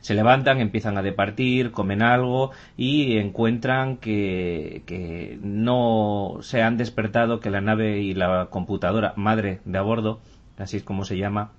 Se 0.00 0.14
levantan, 0.14 0.60
empiezan 0.60 0.96
a 0.96 1.02
departir, 1.02 1.72
comen 1.72 2.00
algo 2.00 2.52
y 2.76 3.18
encuentran 3.18 3.98
que, 3.98 4.82
que 4.86 5.38
no 5.42 6.38
se 6.40 6.62
han 6.62 6.78
despertado, 6.78 7.40
que 7.40 7.50
la 7.50 7.60
nave 7.60 8.00
y 8.00 8.14
la 8.14 8.46
computadora 8.50 9.12
madre 9.16 9.60
de 9.66 9.78
a 9.78 9.82
bordo, 9.82 10.20
así 10.56 10.78
es 10.78 10.82
como 10.82 11.04
se 11.04 11.18
llama, 11.18 11.52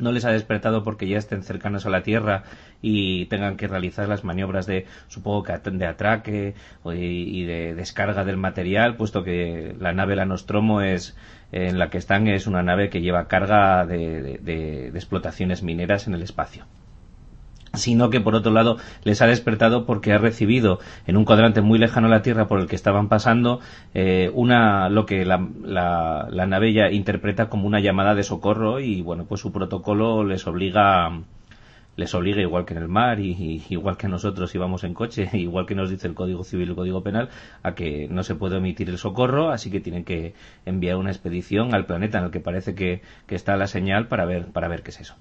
no 0.00 0.12
les 0.12 0.24
ha 0.24 0.32
despertado 0.32 0.82
porque 0.82 1.08
ya 1.08 1.18
estén 1.18 1.42
cercanos 1.42 1.86
a 1.86 1.90
la 1.90 2.02
Tierra 2.02 2.44
y 2.82 3.26
tengan 3.26 3.56
que 3.56 3.68
realizar 3.68 4.08
las 4.08 4.24
maniobras 4.24 4.66
de, 4.66 4.86
supongo 5.08 5.42
que 5.42 5.52
de 5.52 5.86
atraque 5.86 6.54
y 6.84 7.44
de 7.44 7.74
descarga 7.74 8.24
del 8.24 8.36
material, 8.36 8.96
puesto 8.96 9.22
que 9.22 9.74
la 9.78 9.92
nave 9.92 10.16
La 10.16 10.24
Nostromo 10.24 10.80
es, 10.80 11.16
en 11.52 11.78
la 11.78 11.90
que 11.90 11.98
están 11.98 12.28
es 12.28 12.46
una 12.46 12.62
nave 12.62 12.90
que 12.90 13.00
lleva 13.00 13.28
carga 13.28 13.86
de, 13.86 14.38
de 14.38 14.88
explotaciones 14.88 15.62
mineras 15.62 16.06
en 16.06 16.14
el 16.14 16.22
espacio 16.22 16.66
sino 17.74 18.10
que 18.10 18.20
por 18.20 18.34
otro 18.34 18.52
lado 18.52 18.78
les 19.04 19.22
ha 19.22 19.26
despertado 19.26 19.86
porque 19.86 20.12
ha 20.12 20.18
recibido 20.18 20.80
en 21.06 21.16
un 21.16 21.24
cuadrante 21.24 21.60
muy 21.60 21.78
lejano 21.78 22.08
a 22.08 22.10
la 22.10 22.22
Tierra 22.22 22.48
por 22.48 22.60
el 22.60 22.66
que 22.66 22.76
estaban 22.76 23.08
pasando 23.08 23.60
eh, 23.94 24.30
una 24.34 24.88
lo 24.88 25.06
que 25.06 25.24
la, 25.24 25.46
la, 25.62 26.46
nave 26.46 26.72
ya 26.72 26.90
interpreta 26.90 27.48
como 27.48 27.66
una 27.66 27.80
llamada 27.80 28.14
de 28.14 28.24
socorro 28.24 28.80
y 28.80 29.02
bueno 29.02 29.24
pues 29.26 29.40
su 29.40 29.52
protocolo 29.52 30.24
les 30.24 30.46
obliga 30.48 31.12
les 31.96 32.14
obliga 32.14 32.40
igual 32.40 32.64
que 32.64 32.74
en 32.74 32.82
el 32.82 32.88
mar 32.88 33.20
y, 33.20 33.62
igual 33.68 33.96
que 33.96 34.08
nosotros 34.08 34.52
íbamos 34.54 34.82
en 34.82 34.94
coche 34.94 35.30
igual 35.34 35.66
que 35.66 35.76
nos 35.76 35.90
dice 35.90 36.08
el 36.08 36.14
Código 36.14 36.42
Civil 36.42 36.66
y 36.66 36.70
el 36.70 36.76
Código 36.76 37.02
Penal 37.04 37.28
a 37.62 37.74
que 37.76 38.08
no 38.10 38.24
se 38.24 38.34
puede 38.34 38.56
omitir 38.56 38.88
el 38.90 38.98
socorro 38.98 39.50
así 39.50 39.70
que 39.70 39.80
tienen 39.80 40.04
que 40.04 40.34
enviar 40.66 40.96
una 40.96 41.10
expedición 41.10 41.72
al 41.72 41.86
planeta 41.86 42.18
en 42.18 42.24
el 42.24 42.30
que 42.32 42.40
parece 42.40 42.74
que, 42.74 43.02
que 43.28 43.36
está 43.36 43.56
la 43.56 43.68
señal 43.68 44.08
para 44.08 44.24
ver 44.24 44.46
para 44.46 44.66
ver 44.66 44.82
qué 44.82 44.90
es 44.90 45.00
eso 45.00 45.14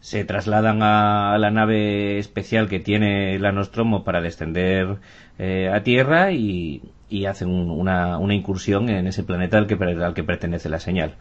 se 0.00 0.24
trasladan 0.24 0.82
a 0.82 1.36
la 1.38 1.50
nave 1.50 2.18
especial 2.18 2.68
que 2.68 2.80
tiene 2.80 3.38
la 3.38 3.52
Nostromo 3.52 4.04
para 4.04 4.20
descender 4.20 4.98
eh, 5.38 5.70
a 5.72 5.82
Tierra 5.82 6.32
y, 6.32 6.82
hacen 7.26 7.48
una, 7.48 8.18
una, 8.18 8.34
incursión 8.34 8.88
en 8.90 9.06
ese 9.06 9.24
planeta 9.24 9.58
al 9.58 9.66
que, 9.66 9.74
al 9.74 10.14
que 10.14 10.24
pertenece 10.24 10.68
la 10.68 10.78
señal. 10.78 11.14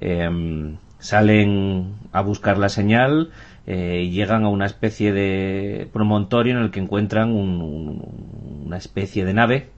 Em, 0.00 0.76
salen 0.98 1.94
a 2.12 2.20
buscar 2.20 2.58
la 2.58 2.68
señal 2.68 3.30
eh, 3.66 4.02
y 4.04 4.10
llegan 4.10 4.44
a 4.44 4.48
una 4.48 4.66
especie 4.66 5.12
de 5.12 5.88
promontorio 5.92 6.56
en 6.56 6.62
el 6.62 6.70
que 6.70 6.80
encuentran 6.80 7.32
una 7.32 8.76
especie 8.76 9.24
de 9.24 9.34
nave 9.34 9.68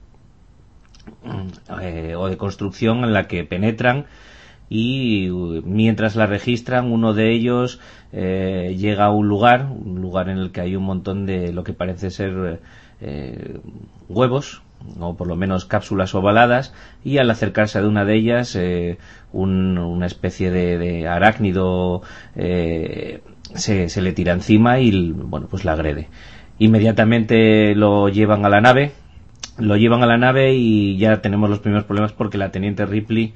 eh, 1.81 2.15
o 2.15 2.27
de 2.27 2.37
construcción 2.37 3.03
en 3.03 3.13
la 3.13 3.27
que 3.27 3.43
penetran 3.43 4.05
y 4.69 5.29
mientras 5.65 6.15
la 6.15 6.27
registran 6.27 6.91
uno 6.91 7.13
de 7.13 7.31
ellos 7.31 7.79
eh, 8.13 8.75
llega 8.77 9.05
a 9.05 9.11
un 9.11 9.27
lugar, 9.27 9.67
un 9.71 10.01
lugar 10.01 10.29
en 10.29 10.37
el 10.37 10.51
que 10.51 10.61
hay 10.61 10.75
un 10.75 10.83
montón 10.83 11.25
de 11.25 11.51
lo 11.51 11.63
que 11.63 11.73
parece 11.73 12.11
ser 12.11 12.59
eh, 13.01 13.59
huevos 14.07 14.61
o 14.99 15.17
por 15.17 15.27
lo 15.27 15.35
menos 15.35 15.65
cápsulas 15.65 16.13
ovaladas 16.15 16.73
y 17.03 17.17
al 17.17 17.29
acercarse 17.31 17.79
a 17.79 17.85
una 17.85 18.05
de 18.05 18.15
ellas 18.15 18.55
eh, 18.55 18.97
una 19.33 20.05
especie 20.05 20.51
de, 20.51 21.07
arácnido 21.07 22.01
se, 22.35 23.89
se, 23.89 24.01
le 24.01 24.13
tira 24.13 24.33
encima 24.33 24.79
y 24.79 25.11
bueno 25.11 25.47
pues 25.49 25.65
la 25.65 25.73
agrede. 25.73 26.07
Inmediatamente 26.59 27.73
lo 27.75 28.09
llevan 28.09 28.45
a 28.45 28.49
la 28.49 28.61
nave 28.61 28.91
lo 29.57 29.75
llevan 29.75 30.03
a 30.03 30.07
la 30.07 30.17
nave 30.17 30.53
y 30.53 30.97
ya 30.97 31.21
tenemos 31.21 31.49
los 31.49 31.59
primeros 31.59 31.85
problemas 31.85 32.13
porque 32.13 32.37
la 32.37 32.51
teniente 32.51 32.85
Ripley 32.85 33.33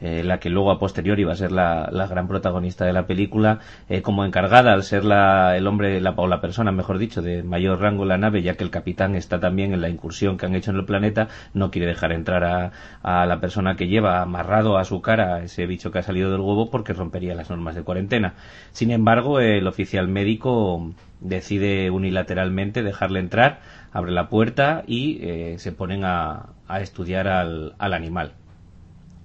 eh, 0.00 0.22
la 0.24 0.38
que 0.38 0.50
luego 0.50 0.70
a 0.70 0.78
posteriori 0.78 1.24
va 1.24 1.32
a 1.32 1.36
ser 1.36 1.52
la, 1.52 1.90
gran 2.08 2.28
protagonista 2.28 2.84
de 2.84 2.92
la 2.92 3.06
película, 3.06 3.58
eh, 3.88 4.02
como 4.02 4.24
encargada 4.24 4.72
al 4.72 4.84
ser 4.84 5.04
la, 5.04 5.56
el 5.56 5.66
hombre, 5.66 6.00
la, 6.00 6.10
o 6.16 6.26
la 6.28 6.40
persona, 6.40 6.72
mejor 6.72 6.98
dicho, 6.98 7.22
de 7.22 7.42
mayor 7.42 7.80
rango 7.80 8.04
en 8.04 8.10
la 8.10 8.18
nave, 8.18 8.42
ya 8.42 8.54
que 8.54 8.64
el 8.64 8.70
capitán 8.70 9.14
está 9.16 9.40
también 9.40 9.72
en 9.74 9.80
la 9.80 9.88
incursión 9.88 10.36
que 10.36 10.46
han 10.46 10.54
hecho 10.54 10.70
en 10.70 10.76
el 10.76 10.84
planeta, 10.84 11.28
no 11.52 11.70
quiere 11.70 11.88
dejar 11.88 12.12
entrar 12.12 12.44
a, 12.44 13.26
la 13.26 13.40
persona 13.40 13.76
que 13.76 13.88
lleva 13.88 14.22
amarrado 14.22 14.78
a 14.78 14.84
su 14.84 15.00
cara 15.00 15.42
ese 15.42 15.66
bicho 15.66 15.90
que 15.90 15.98
ha 15.98 16.02
salido 16.02 16.30
del 16.30 16.40
huevo 16.40 16.70
porque 16.70 16.92
rompería 16.92 17.34
las 17.34 17.50
normas 17.50 17.74
de 17.74 17.82
cuarentena. 17.82 18.34
Sin 18.72 18.90
embargo, 18.90 19.40
el 19.40 19.66
oficial 19.66 20.08
médico 20.08 20.92
decide 21.20 21.90
unilateralmente 21.90 22.82
dejarle 22.82 23.20
entrar, 23.20 23.60
abre 23.92 24.12
la 24.12 24.28
puerta 24.28 24.84
y 24.86 25.18
eh, 25.22 25.56
se 25.58 25.72
ponen 25.72 26.04
a, 26.04 26.50
a 26.68 26.80
estudiar 26.80 27.28
al, 27.28 27.74
al 27.78 27.94
animal. 27.94 28.32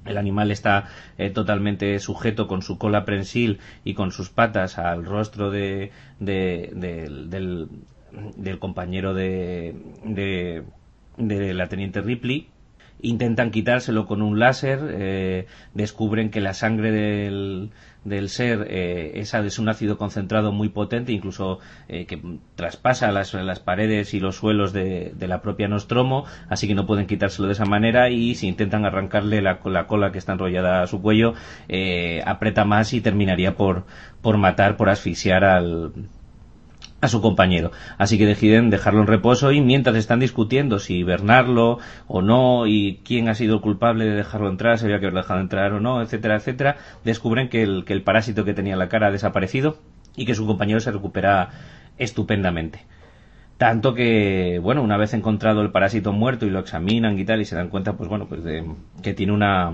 El 0.05 0.17
animal 0.17 0.51
está 0.51 0.89
eh, 1.17 1.29
totalmente 1.29 1.97
sujeto 1.99 2.47
con 2.47 2.61
su 2.61 2.77
cola 2.77 3.05
prensil 3.05 3.59
y 3.83 3.93
con 3.93 4.11
sus 4.11 4.29
patas 4.29 4.77
al 4.77 5.05
rostro 5.05 5.49
de, 5.49 5.91
del, 6.19 7.69
compañero 8.59 9.13
de, 9.13 9.75
de, 10.05 11.53
la 11.53 11.67
teniente 11.67 12.01
Ripley. 12.01 12.47
Intentan 13.01 13.51
quitárselo 13.51 14.05
con 14.05 14.21
un 14.21 14.39
láser, 14.39 14.79
eh, 14.91 15.47
descubren 15.73 16.29
que 16.29 16.39
la 16.39 16.53
sangre 16.53 16.91
del, 16.91 17.71
del 18.05 18.29
ser 18.29 18.67
eh, 18.69 19.11
es 19.15 19.59
un 19.59 19.69
ácido 19.69 19.97
concentrado 19.97 20.51
muy 20.51 20.69
potente, 20.69 21.11
incluso 21.11 21.59
eh, 21.87 22.05
que 22.05 22.21
traspasa 22.55 23.11
las, 23.11 23.33
las, 23.33 23.59
paredes 23.59 24.13
y 24.13 24.19
los 24.19 24.35
suelos 24.35 24.73
de, 24.73 25.13
la 25.19 25.41
propia 25.41 25.67
Nostromo, 25.67 26.25
así 26.49 26.67
que 26.67 26.75
no 26.75 26.85
pueden 26.85 27.07
quitárselo 27.07 27.47
de 27.47 27.53
esa 27.53 27.65
manera 27.65 28.09
y 28.09 28.35
si 28.35 28.47
intentan 28.47 28.85
arrancarle 28.85 29.41
la, 29.41 29.59
la 29.65 29.87
cola 29.87 30.11
que 30.11 30.17
está 30.17 30.33
enrollada 30.33 30.81
a 30.81 30.87
su 30.87 31.01
cuello, 31.01 31.33
eh, 31.69 32.21
aprieta 32.25 32.65
más 32.65 32.93
y 32.93 33.01
terminaría 33.01 33.55
por, 33.55 33.85
por 34.21 34.37
matar, 34.37 34.75
por 34.77 34.89
asfixiar 34.89 35.43
al, 35.43 35.93
a 37.03 37.09
su 37.09 37.21
compañero. 37.21 37.71
Así 37.97 38.17
que 38.17 38.25
deciden 38.25 38.69
dejarlo 38.69 39.01
en 39.01 39.07
reposo 39.07 39.51
y 39.51 39.59
mientras 39.59 39.97
están 39.97 40.21
discutiendo 40.21 40.79
si 40.79 40.99
hibernarlo 40.99 41.79
o 42.07 42.21
no 42.21 42.65
y 42.65 43.01
quién 43.03 43.27
ha 43.27 43.35
sido 43.35 43.55
el 43.55 43.61
culpable 43.61 44.05
de 44.05 44.15
dejarlo 44.15 44.47
entrar, 44.47 44.79
si 44.79 44.85
había 44.85 44.99
que 44.99 45.07
haberlo 45.07 45.21
dejado 45.21 45.41
entrar 45.41 45.73
o 45.73 45.81
no, 45.81 46.01
etcétera, 46.01 46.37
etcétera, 46.37 46.77
descubren 47.03 47.49
que 47.49 47.61
el, 47.61 47.83
que 47.83 47.91
el 47.91 48.03
parásito 48.03 48.45
que 48.45 48.53
tenía 48.53 48.73
en 48.73 48.79
la 48.79 48.87
cara 48.87 49.07
ha 49.07 49.11
desaparecido 49.11 49.79
y 50.15 50.25
que 50.25 50.33
su 50.33 50.47
compañero 50.47 50.79
se 50.79 50.91
recupera 50.91 51.49
estupendamente. 51.97 52.85
Tanto 53.57 53.93
que, 53.93 54.59
bueno, 54.63 54.81
una 54.81 54.95
vez 54.95 55.13
encontrado 55.13 55.61
el 55.61 55.71
parásito 55.71 56.13
muerto 56.13 56.45
y 56.45 56.51
lo 56.51 56.59
examinan 56.59 57.19
y 57.19 57.25
tal 57.25 57.41
y 57.41 57.45
se 57.45 57.57
dan 57.57 57.67
cuenta, 57.67 57.97
pues 57.97 58.07
bueno, 58.07 58.27
pues 58.29 58.45
de, 58.45 58.65
que 59.01 59.13
tiene 59.13 59.33
una, 59.33 59.73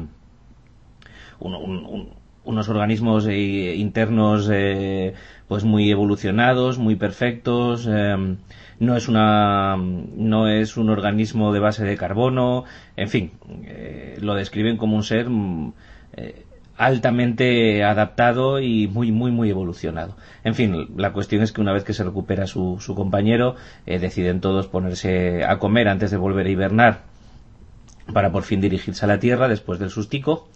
unos 1.40 2.70
organismos 2.70 3.28
eh, 3.28 3.76
internos 3.76 4.50
eh, 4.52 5.14
pues 5.50 5.64
muy 5.66 5.90
evolucionados, 5.90 6.78
muy 6.78 6.96
perfectos. 6.96 7.88
Em, 7.88 8.38
no 8.80 8.96
es 8.96 9.10
una 9.10 9.76
no 9.78 10.48
es 10.48 10.78
un 10.78 10.90
organismo 10.90 11.52
de 11.52 11.60
base 11.60 11.84
de 11.84 11.98
carbono. 11.98 12.66
En 12.96 13.10
fin, 13.10 13.32
eh, 13.66 14.18
lo 14.22 14.36
describen 14.36 14.78
como 14.78 14.96
un 14.96 15.04
ser 15.04 15.28
mm, 15.28 15.74
eh, 16.14 16.46
altamente 16.78 17.84
adaptado 17.84 18.60
y 18.62 18.88
muy 18.88 19.12
muy 19.12 19.32
muy 19.32 19.50
evolucionado. 19.50 20.16
En 20.44 20.54
fin, 20.54 20.88
la 20.96 21.14
cuestión 21.14 21.42
es 21.42 21.52
que 21.52 21.62
una 21.62 21.74
vez 21.74 21.84
que 21.84 21.94
se 21.94 22.04
recupera 22.04 22.46
su, 22.46 22.78
su 22.80 22.94
compañero, 22.94 23.56
eh, 23.88 23.98
deciden 23.98 24.42
todos 24.42 24.68
ponerse 24.68 25.44
a 25.46 25.58
comer 25.58 25.88
antes 25.90 26.12
de 26.12 26.18
volver 26.18 26.46
a 26.46 26.50
hibernar 26.52 27.00
para 28.14 28.32
por 28.32 28.44
fin 28.44 28.62
dirigirse 28.62 29.04
a 29.04 29.08
la 29.08 29.20
Tierra 29.20 29.48
después 29.48 29.80
del 29.80 29.90
sustico 29.90 30.48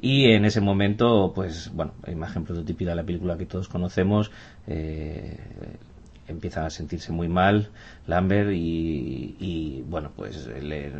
y 0.00 0.26
en 0.32 0.44
ese 0.44 0.60
momento, 0.60 1.32
pues 1.34 1.70
bueno, 1.72 1.92
imagen 2.06 2.44
prototípica 2.44 2.90
de 2.90 2.96
la 2.96 3.04
película 3.04 3.38
que 3.38 3.46
todos 3.46 3.68
conocemos, 3.68 4.30
eh, 4.66 5.38
empieza 6.26 6.64
a 6.64 6.70
sentirse 6.70 7.12
muy 7.12 7.28
mal 7.28 7.70
Lambert 8.06 8.50
y, 8.52 9.82
bueno, 9.86 10.10
pues 10.16 10.46
le, 10.46 10.92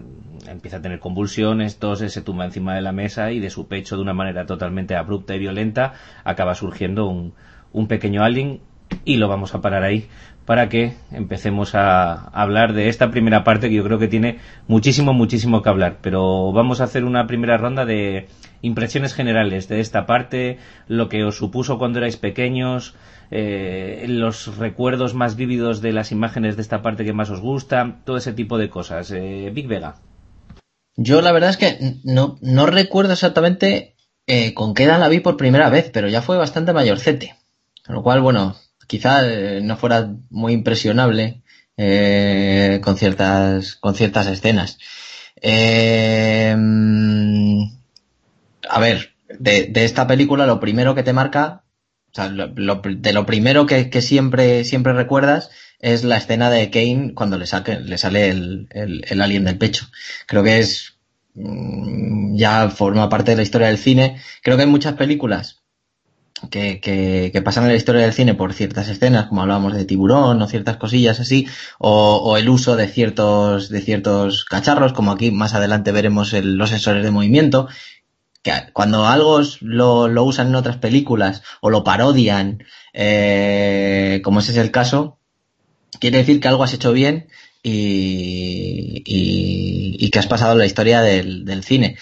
empieza 0.47 0.79
a 0.79 0.83
tener 0.83 1.01
convulsiones, 1.01 1.79
tos, 1.79 2.01
se 2.01 2.23
tumba 2.23 2.45
encima 2.45 2.75
de 2.75 2.83
la 2.83 2.93
mesa 2.93 3.33
y 3.33 3.41
de 3.41 3.51
su 3.51 3.67
pecho 3.67 3.97
de 3.97 4.03
una 4.03 4.15
manera 4.15 4.47
totalmente 4.47 4.97
abrupta 4.97 5.35
y 5.35 5.39
violenta 5.39 5.95
acaba 6.25 6.55
surgiendo 6.55 7.07
un, 7.07 7.35
un 7.73 7.89
pequeño 7.89 8.23
alien 8.23 8.61
y 9.05 9.17
lo 9.17 9.29
vamos 9.29 9.55
a 9.55 9.61
parar 9.61 9.83
ahí 9.83 10.09
para 10.47 10.69
que 10.69 10.95
empecemos 11.11 11.75
a 11.75 12.15
hablar 12.29 12.75
de 12.75 12.89
esta 12.89 13.11
primera 13.11 13.45
parte 13.45 13.69
que 13.69 13.77
yo 13.77 13.85
creo 13.85 13.99
que 13.99 14.09
tiene 14.09 14.39
muchísimo, 14.69 15.13
muchísimo 15.13 15.63
que 15.63 15.69
hablar. 15.69 15.99
Pero 16.03 16.53
vamos 16.53 16.81
a 16.81 16.85
hacer 16.85 17.05
una 17.05 17.27
primera 17.27 17.57
ronda 17.57 17.85
de 17.85 18.29
impresiones 18.61 19.15
generales 19.15 19.69
de 19.69 19.81
esta 19.81 20.07
parte, 20.07 20.59
lo 20.89 21.09
que 21.09 21.25
os 21.25 21.37
supuso 21.37 21.79
cuando 21.79 21.99
erais 21.99 22.17
pequeños, 22.17 22.95
eh, 23.31 24.05
los 24.09 24.57
recuerdos 24.59 25.15
más 25.15 25.37
vívidos 25.37 25.81
de 25.81 25.93
las 25.93 26.13
imágenes 26.13 26.57
de 26.57 26.63
esta 26.63 26.83
parte 26.83 27.05
que 27.05 27.13
más 27.13 27.31
os 27.31 27.41
gusta, 27.41 28.01
todo 28.05 28.17
ese 28.17 28.33
tipo 28.33 28.59
de 28.59 28.71
cosas. 28.71 29.11
Eh, 29.11 29.51
Big 29.53 29.67
Vega. 29.67 29.97
Yo 30.97 31.21
la 31.23 31.33
verdad 31.33 31.51
es 31.51 31.57
que 31.57 31.99
no, 32.05 32.67
recuerdo 32.67 33.13
exactamente 33.13 33.97
eh, 34.27 34.55
con 34.55 34.75
qué 34.75 34.85
edad 34.85 35.01
la 35.01 35.09
vi 35.09 35.21
por 35.21 35.37
primera 35.37 35.69
vez, 35.69 35.91
pero 35.93 36.09
ya 36.09 36.23
fue 36.23 36.37
bastante 36.37 36.73
mayorcete. 36.73 37.35
Con 37.85 37.97
lo 37.97 38.03
cual, 38.03 38.21
bueno, 38.21 38.57
quizá 38.87 39.27
eh, 39.27 39.61
no 39.63 39.77
fuera 39.77 40.15
muy 40.31 40.53
impresionable 40.53 41.43
eh, 41.77 42.81
con 42.83 42.97
ciertas 42.97 43.77
con 43.77 43.95
ciertas 43.95 44.27
escenas. 44.27 44.79
Eh, 45.41 46.57
a 48.69 48.81
ver, 48.81 49.15
de, 49.39 49.73
esta 49.75 50.07
película 50.07 50.47
lo 50.47 50.61
primero 50.61 50.95
que 50.95 51.03
te 51.03 51.13
marca, 51.13 51.65
o 52.13 52.15
sea, 52.15 52.29
de 52.29 53.13
lo 53.13 53.27
primero 53.27 53.67
que, 53.67 53.91
siempre 54.01 54.65
siempre 54.65 54.93
recuerdas 54.93 55.51
es 55.81 56.05
la 56.05 56.17
escena 56.17 56.51
de 56.51 56.71
Kane 56.71 57.13
cuando 57.15 57.37
le, 57.37 57.47
saque, 57.47 57.79
le 57.81 57.99
sale 57.99 58.29
el, 58.31 58.69
el 58.71 59.21
alien 59.21 59.45
del 59.45 59.59
pecho. 59.59 59.87
Creo 60.27 60.43
que 60.43 60.59
es 60.61 60.99
mm, 61.35 62.37
ya 62.37 62.71
forma 62.71 63.09
parte 63.09 63.33
de 63.33 63.37
la 63.37 63.43
historia 63.43 63.69
del 63.69 63.79
cine. 63.79 64.21
Creo 64.43 64.57
que 64.57 64.63
hay 64.63 64.69
muchas 64.69 64.95
películas 64.95 65.64
que, 66.51 67.43
pasan 67.45 67.65
en 67.65 67.71
la 67.71 67.77
historia 67.77 68.03
del 68.03 68.13
cine 68.13 68.35
por 68.35 68.53
ciertas 68.53 68.89
escenas, 68.89 69.27
como 69.27 69.43
hablábamos 69.43 69.75
de 69.75 69.85
tiburón 69.85 70.41
o 70.41 70.47
ciertas 70.47 70.77
cosillas 70.77 71.21
así, 71.21 71.47
o, 71.79 72.37
el 72.37 72.49
uso 72.49 72.77
de 72.77 72.89
ciertos, 72.89 73.69
de 73.69 73.81
ciertos 73.81 74.45
cacharros, 74.45 74.93
como 74.93 75.13
aquí 75.13 75.31
más 75.31 75.55
adelante 75.55 75.93
veremos 75.93 76.33
los 76.33 76.71
sensores 76.71 77.05
de 77.05 77.11
movimiento, 77.11 77.69
que 78.43 78.53
cuando 78.73 79.07
algo 79.07 79.41
lo, 79.61 80.25
usan 80.25 80.49
en 80.49 80.55
otras 80.55 80.77
películas 80.77 81.43
o 81.61 81.71
lo 81.71 81.85
parodian, 81.85 82.65
eh, 82.93 84.21
como 84.23 84.41
ese 84.41 84.53
es 84.53 84.59
el 84.59 84.71
caso, 84.71 85.19
quiere 85.99 86.19
decir 86.19 86.41
que 86.41 86.49
algo 86.49 86.65
has 86.65 86.75
hecho 86.75 86.93
bien 86.93 87.29
y, 87.63 89.03
que 90.11 90.19
has 90.21 90.27
pasado 90.29 90.55
la 90.55 90.67
historia 90.67 91.01
del, 91.01 91.45
del 91.45 91.65
cine. 91.65 91.97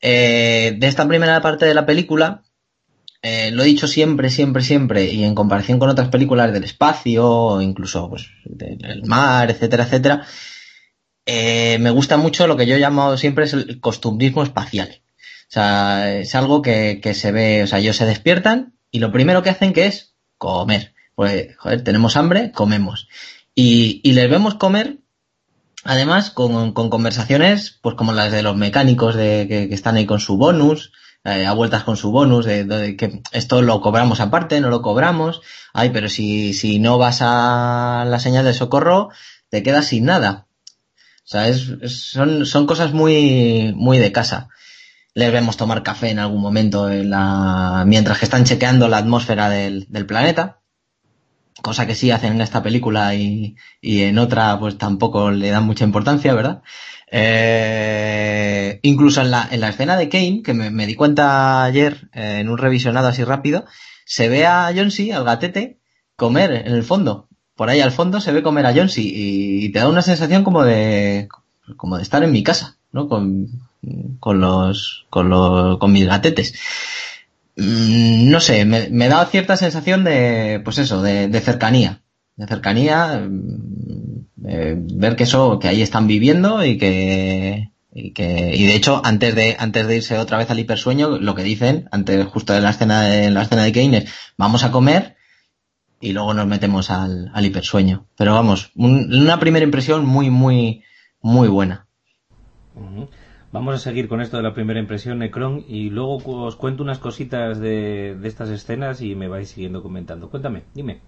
Eh, 0.00 0.74
de 0.78 0.88
esta 0.88 1.06
primera 1.06 1.40
parte 1.40 1.64
de 1.64 1.74
la 1.74 1.86
película, 1.86 2.42
eh, 3.22 3.52
lo 3.52 3.62
he 3.62 3.66
dicho 3.66 3.86
siempre, 3.86 4.30
siempre, 4.30 4.62
siempre, 4.62 5.04
y 5.04 5.22
en 5.22 5.36
comparación 5.36 5.78
con 5.78 5.88
otras 5.88 6.08
películas 6.08 6.52
del 6.52 6.64
espacio, 6.64 7.60
incluso 7.60 8.10
pues, 8.10 8.28
del 8.44 9.04
mar, 9.04 9.48
etcétera, 9.48 9.84
etcétera, 9.84 10.26
eh, 11.24 11.78
me 11.80 11.90
gusta 11.90 12.16
mucho 12.16 12.48
lo 12.48 12.56
que 12.56 12.66
yo 12.66 12.74
he 12.74 12.80
llamado 12.80 13.16
siempre 13.16 13.44
es 13.44 13.52
el 13.52 13.80
costumbrismo 13.80 14.42
espacial. 14.42 15.02
O 15.48 15.52
sea, 15.52 16.18
es 16.18 16.34
algo 16.34 16.62
que, 16.62 17.00
se 17.14 17.30
ve, 17.30 17.62
o 17.62 17.66
sea, 17.68 17.78
ellos 17.78 17.96
se 17.96 18.06
despiertan 18.06 18.74
y 18.90 18.98
lo 18.98 19.12
primero 19.12 19.42
que 19.42 19.50
hacen 19.50 19.72
que 19.72 19.86
es 19.86 20.14
comer. 20.38 20.94
Pues, 21.14 21.56
joder, 21.58 21.84
tenemos 21.84 22.16
hambre, 22.16 22.50
comemos. 22.52 23.08
Y, 23.54 24.00
les 24.12 24.30
vemos 24.30 24.54
comer 24.54 24.98
Además, 25.84 26.30
con, 26.30 26.72
con, 26.72 26.90
conversaciones, 26.90 27.80
pues 27.82 27.96
como 27.96 28.12
las 28.12 28.30
de 28.30 28.44
los 28.44 28.56
mecánicos 28.56 29.16
de, 29.16 29.46
que, 29.48 29.74
están 29.74 29.96
ahí 29.96 30.06
con 30.06 30.20
su 30.20 30.36
bonus, 30.36 30.92
eh, 31.24 31.46
a 31.46 31.52
vueltas 31.52 31.84
con 31.84 31.96
su 31.96 32.10
bonus, 32.10 32.44
de, 32.44 32.96
que 32.96 33.22
esto 33.32 33.62
lo 33.62 33.80
cobramos 33.80 34.20
aparte, 34.20 34.60
no 34.60 34.70
lo 34.70 34.82
cobramos, 34.82 35.40
ay, 35.72 35.90
pero 35.90 36.08
si, 36.08 36.52
si 36.52 36.78
no 36.78 36.98
vas 36.98 37.18
a 37.20 38.04
la 38.06 38.18
señal 38.18 38.44
de 38.44 38.54
socorro, 38.54 39.10
te 39.48 39.62
quedas 39.62 39.86
sin 39.86 40.04
nada. 40.04 40.46
O 41.24 41.28
sea, 41.32 41.48
es, 41.48 41.70
son, 41.86 42.46
son 42.46 42.66
cosas 42.66 42.92
muy, 42.92 43.72
muy 43.76 43.98
de 43.98 44.12
casa. 44.12 44.48
Les 45.14 45.30
vemos 45.30 45.56
tomar 45.56 45.82
café 45.82 46.10
en 46.10 46.18
algún 46.18 46.40
momento 46.40 46.90
en 46.90 47.10
la, 47.10 47.84
mientras 47.86 48.18
que 48.18 48.24
están 48.24 48.44
chequeando 48.44 48.88
la 48.88 48.98
atmósfera 48.98 49.48
del, 49.48 49.86
del 49.88 50.06
planeta 50.06 50.62
cosa 51.62 51.86
que 51.86 51.94
sí 51.94 52.10
hacen 52.10 52.34
en 52.34 52.40
esta 52.40 52.62
película 52.62 53.14
y, 53.14 53.56
y, 53.80 54.02
en 54.02 54.18
otra 54.18 54.58
pues 54.58 54.76
tampoco 54.78 55.30
le 55.30 55.50
dan 55.50 55.64
mucha 55.64 55.84
importancia, 55.84 56.34
¿verdad? 56.34 56.62
Eh, 57.14 58.80
incluso 58.80 59.20
en 59.20 59.30
la, 59.30 59.46
en 59.50 59.60
la 59.60 59.68
escena 59.68 59.98
de 59.98 60.08
Kane, 60.08 60.42
que 60.42 60.54
me, 60.54 60.86
di 60.86 60.94
cuenta 60.94 61.62
ayer 61.62 62.08
eh, 62.14 62.38
en 62.40 62.48
un 62.48 62.56
revisionado 62.56 63.08
así 63.08 63.22
rápido, 63.22 63.66
se 64.06 64.30
ve 64.30 64.46
a 64.46 64.72
Johnsy, 64.74 65.10
al 65.10 65.24
gatete, 65.24 65.78
comer 66.16 66.52
en 66.66 66.72
el 66.72 66.82
fondo. 66.82 67.28
Por 67.54 67.68
ahí 67.68 67.80
al 67.80 67.92
fondo 67.92 68.18
se 68.18 68.32
ve 68.32 68.42
comer 68.42 68.64
a 68.64 68.74
Johnsy 68.74 69.12
y, 69.14 69.68
te 69.72 69.80
da 69.80 69.90
una 69.90 70.00
sensación 70.00 70.42
como 70.42 70.64
de, 70.64 71.28
como 71.76 71.98
de 71.98 72.02
estar 72.02 72.24
en 72.24 72.32
mi 72.32 72.42
casa, 72.42 72.78
¿no? 72.92 73.08
Con, 73.08 73.46
con 74.18 74.40
los, 74.40 75.04
con 75.10 75.28
los, 75.28 75.78
con 75.78 75.92
mis 75.92 76.06
gatetes. 76.06 76.54
Mm, 77.56 78.30
no 78.30 78.40
sé, 78.40 78.64
me, 78.64 79.08
da 79.08 79.26
cierta 79.26 79.58
sensación 79.58 80.02
de, 80.02 80.62
pues 80.64 80.78
eso, 80.78 81.02
de, 81.02 81.28
de 81.28 81.40
cercanía. 81.42 82.00
De 82.36 82.46
cercanía, 82.46 83.28
eh, 84.44 84.74
ver 84.76 85.16
que 85.16 85.24
eso, 85.24 85.58
que 85.58 85.68
ahí 85.68 85.82
están 85.82 86.06
viviendo 86.06 86.64
y 86.64 86.78
que, 86.78 87.70
y 87.92 88.12
que, 88.12 88.54
y 88.54 88.66
de 88.66 88.74
hecho, 88.74 89.00
antes 89.04 89.34
de, 89.34 89.56
antes 89.58 89.86
de 89.86 89.96
irse 89.96 90.18
otra 90.18 90.38
vez 90.38 90.50
al 90.50 90.58
hipersueño, 90.58 91.18
lo 91.18 91.34
que 91.34 91.42
dicen, 91.42 91.88
antes 91.92 92.26
justo 92.26 92.52
de 92.52 92.60
la 92.60 92.70
escena 92.70 93.02
de, 93.02 93.30
la 93.30 93.42
escena 93.42 93.64
de 93.64 93.72
Kane 93.72 93.98
es, 93.98 94.12
vamos 94.36 94.64
a 94.64 94.72
comer 94.72 95.16
y 96.00 96.12
luego 96.12 96.34
nos 96.34 96.46
metemos 96.46 96.90
al, 96.90 97.30
al 97.32 97.46
hipersueño. 97.46 98.06
Pero 98.16 98.34
vamos, 98.34 98.72
una 98.74 99.38
primera 99.38 99.64
impresión 99.64 100.04
muy, 100.04 100.30
muy, 100.30 100.82
muy 101.20 101.48
buena. 101.48 101.86
Vamos 103.52 103.74
a 103.74 103.78
seguir 103.78 104.08
con 104.08 104.22
esto 104.22 104.38
de 104.38 104.42
la 104.42 104.54
primera 104.54 104.80
impresión, 104.80 105.18
Necron, 105.18 105.62
y 105.68 105.90
luego 105.90 106.16
os 106.42 106.56
cuento 106.56 106.82
unas 106.82 106.98
cositas 106.98 107.60
de, 107.60 108.16
de 108.18 108.28
estas 108.28 108.48
escenas 108.48 109.02
y 109.02 109.14
me 109.14 109.28
vais 109.28 109.50
siguiendo 109.50 109.82
comentando. 109.82 110.30
Cuéntame, 110.30 110.62
dime. 110.74 111.02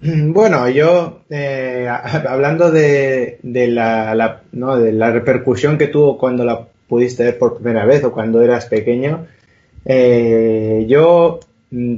Bueno, 0.02 0.68
yo, 0.68 1.20
eh, 1.30 1.88
hablando 2.28 2.70
de, 2.70 3.38
de, 3.42 3.68
la, 3.68 4.42
de 4.52 4.92
la 4.92 5.10
repercusión 5.10 5.78
que 5.78 5.88
tuvo 5.88 6.18
cuando 6.18 6.44
la 6.44 6.66
pudiste 6.88 7.24
ver 7.24 7.38
por 7.38 7.56
primera 7.56 7.86
vez 7.86 8.04
o 8.04 8.12
cuando 8.12 8.42
eras 8.42 8.66
pequeño, 8.66 9.26
eh, 9.84 10.84
yo 10.88 11.40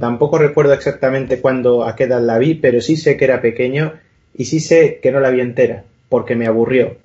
tampoco 0.01 0.39
recuerdo 0.39 0.73
exactamente 0.73 1.41
cuándo 1.41 1.85
a 1.85 1.95
qué 1.97 2.05
edad 2.05 2.21
la 2.21 2.39
vi, 2.39 2.55
pero 2.55 2.81
sí 2.81 2.97
sé 2.97 3.17
que 3.17 3.25
era 3.25 3.41
pequeño 3.41 3.93
y 4.35 4.45
sí 4.47 4.61
sé 4.61 5.01
que 5.03 5.13
no 5.13 5.21
la 5.21 5.31
vi 5.31 5.41
entera, 5.41 5.85
porque 6.09 6.37
me 6.37 6.47
aburrió. 6.47 6.97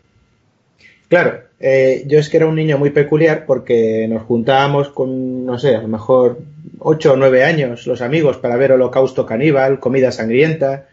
Claro, 1.07 1.41
eh, 1.59 2.03
yo 2.07 2.19
es 2.19 2.29
que 2.29 2.37
era 2.37 2.47
un 2.47 2.55
niño 2.55 2.77
muy 2.77 2.91
peculiar 2.91 3.45
porque 3.45 4.07
nos 4.07 4.23
juntábamos 4.23 4.89
con, 4.89 5.45
no 5.45 5.59
sé, 5.59 5.75
a 5.75 5.81
lo 5.81 5.87
mejor 5.87 6.39
ocho 6.79 7.13
o 7.13 7.15
nueve 7.15 7.43
años 7.43 7.87
los 7.87 8.01
amigos 8.01 8.37
para 8.37 8.57
ver 8.57 8.71
Holocausto 8.71 9.25
Caníbal, 9.25 9.79
Comida 9.79 10.11
Sangrienta, 10.11 10.87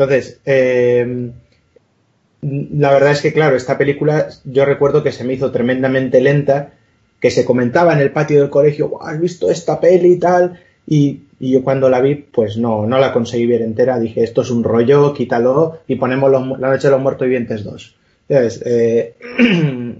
entonces, 0.00 0.40
eh, 0.46 1.30
la 2.40 2.90
verdad 2.90 3.12
es 3.12 3.20
que, 3.20 3.34
claro, 3.34 3.54
esta 3.54 3.76
película 3.76 4.28
yo 4.44 4.64
recuerdo 4.64 5.02
que 5.02 5.12
se 5.12 5.24
me 5.24 5.34
hizo 5.34 5.52
tremendamente 5.52 6.22
lenta, 6.22 6.72
que 7.20 7.30
se 7.30 7.44
comentaba 7.44 7.92
en 7.92 8.00
el 8.00 8.10
patio 8.10 8.40
del 8.40 8.48
colegio, 8.48 9.02
¿has 9.02 9.20
visto 9.20 9.50
esta 9.50 9.78
peli 9.78 10.14
y 10.14 10.18
tal? 10.18 10.58
Y, 10.86 11.24
yo 11.38 11.62
cuando 11.62 11.90
la 11.90 12.00
vi, 12.00 12.14
pues 12.14 12.56
no, 12.56 12.86
no 12.86 12.98
la 12.98 13.12
conseguí 13.12 13.46
ver 13.46 13.60
entera. 13.60 13.98
Dije, 13.98 14.22
esto 14.22 14.40
es 14.40 14.50
un 14.50 14.64
rollo, 14.64 15.12
quítalo 15.12 15.80
y 15.86 15.96
ponemos 15.96 16.30
La 16.30 16.70
Noche 16.70 16.88
de 16.88 16.92
los 16.92 17.00
Muertos 17.02 17.26
Vivientes 17.26 17.64
2. 17.64 17.96
Entonces, 18.28 18.62
eh, 18.64 19.14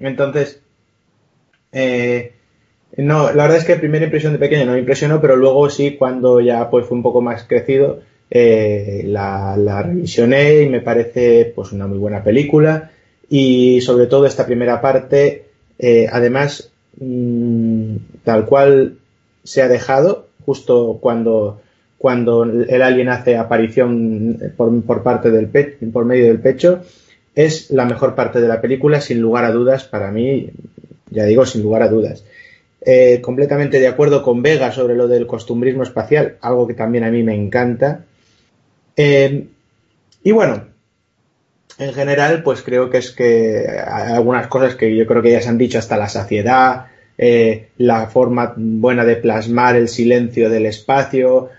entonces 0.00 0.60
eh, 1.72 2.32
no, 2.96 3.32
la 3.32 3.44
verdad 3.44 3.58
es 3.58 3.64
que 3.64 3.76
primera 3.76 4.04
impresión 4.04 4.32
de 4.32 4.38
pequeño 4.38 4.66
no 4.66 4.72
me 4.72 4.80
impresionó, 4.80 5.20
pero 5.20 5.36
luego 5.36 5.70
sí, 5.70 5.96
cuando 5.96 6.40
ya 6.40 6.68
pues 6.70 6.86
fue 6.86 6.96
un 6.96 7.02
poco 7.02 7.20
más 7.20 7.44
crecido, 7.44 8.00
eh, 8.30 9.02
la, 9.06 9.82
revisioné 9.82 10.62
y 10.62 10.68
me 10.68 10.80
parece 10.80 11.52
pues 11.54 11.72
una 11.72 11.86
muy 11.86 11.98
buena 11.98 12.22
película. 12.22 12.90
Y 13.28 13.80
sobre 13.80 14.06
todo 14.06 14.26
esta 14.26 14.46
primera 14.46 14.80
parte 14.80 15.44
eh, 15.82 16.08
además 16.12 16.70
mm, 16.98 17.96
tal 18.24 18.44
cual 18.44 18.98
se 19.44 19.62
ha 19.62 19.68
dejado 19.68 20.26
justo 20.44 20.98
cuando 21.00 21.62
cuando 21.96 22.44
el 22.44 22.82
alien 22.82 23.10
hace 23.10 23.36
aparición 23.36 24.38
por, 24.56 24.82
por 24.82 25.02
parte 25.02 25.30
del 25.30 25.48
pecho, 25.48 25.76
por 25.92 26.04
medio 26.04 26.26
del 26.26 26.40
pecho 26.40 26.82
es 27.34 27.70
la 27.70 27.84
mejor 27.84 28.14
parte 28.14 28.40
de 28.40 28.48
la 28.48 28.60
película 28.60 29.00
sin 29.00 29.20
lugar 29.20 29.44
a 29.44 29.52
dudas 29.52 29.84
para 29.84 30.10
mí 30.10 30.50
ya 31.10 31.24
digo 31.24 31.46
sin 31.46 31.62
lugar 31.62 31.82
a 31.82 31.88
dudas 31.88 32.24
eh, 32.82 33.20
completamente 33.20 33.78
de 33.78 33.88
acuerdo 33.88 34.22
con 34.22 34.40
Vega 34.40 34.72
sobre 34.72 34.94
lo 34.94 35.06
del 35.06 35.26
costumbrismo 35.26 35.82
espacial 35.82 36.36
algo 36.40 36.66
que 36.66 36.72
también 36.72 37.04
a 37.04 37.10
mí 37.10 37.22
me 37.22 37.34
encanta. 37.34 38.04
Eh, 38.96 39.48
y 40.22 40.32
bueno, 40.32 40.64
en 41.78 41.92
general, 41.92 42.42
pues 42.42 42.62
creo 42.62 42.88
que 42.88 42.98
es 42.98 43.10
que 43.10 43.66
hay 43.68 44.12
algunas 44.12 44.46
cosas 44.46 44.76
que 44.76 44.96
yo 44.96 45.06
creo 45.06 45.20
que 45.20 45.30
ya 45.30 45.42
se 45.42 45.50
han 45.50 45.58
dicho 45.58 45.78
hasta 45.78 45.98
la 45.98 46.08
saciedad, 46.08 46.86
eh, 47.18 47.68
la 47.76 48.06
forma 48.06 48.54
buena 48.56 49.04
de 49.04 49.16
plasmar 49.16 49.76
el 49.76 49.88
silencio 49.88 50.48
del 50.48 50.66
espacio, 50.66 51.50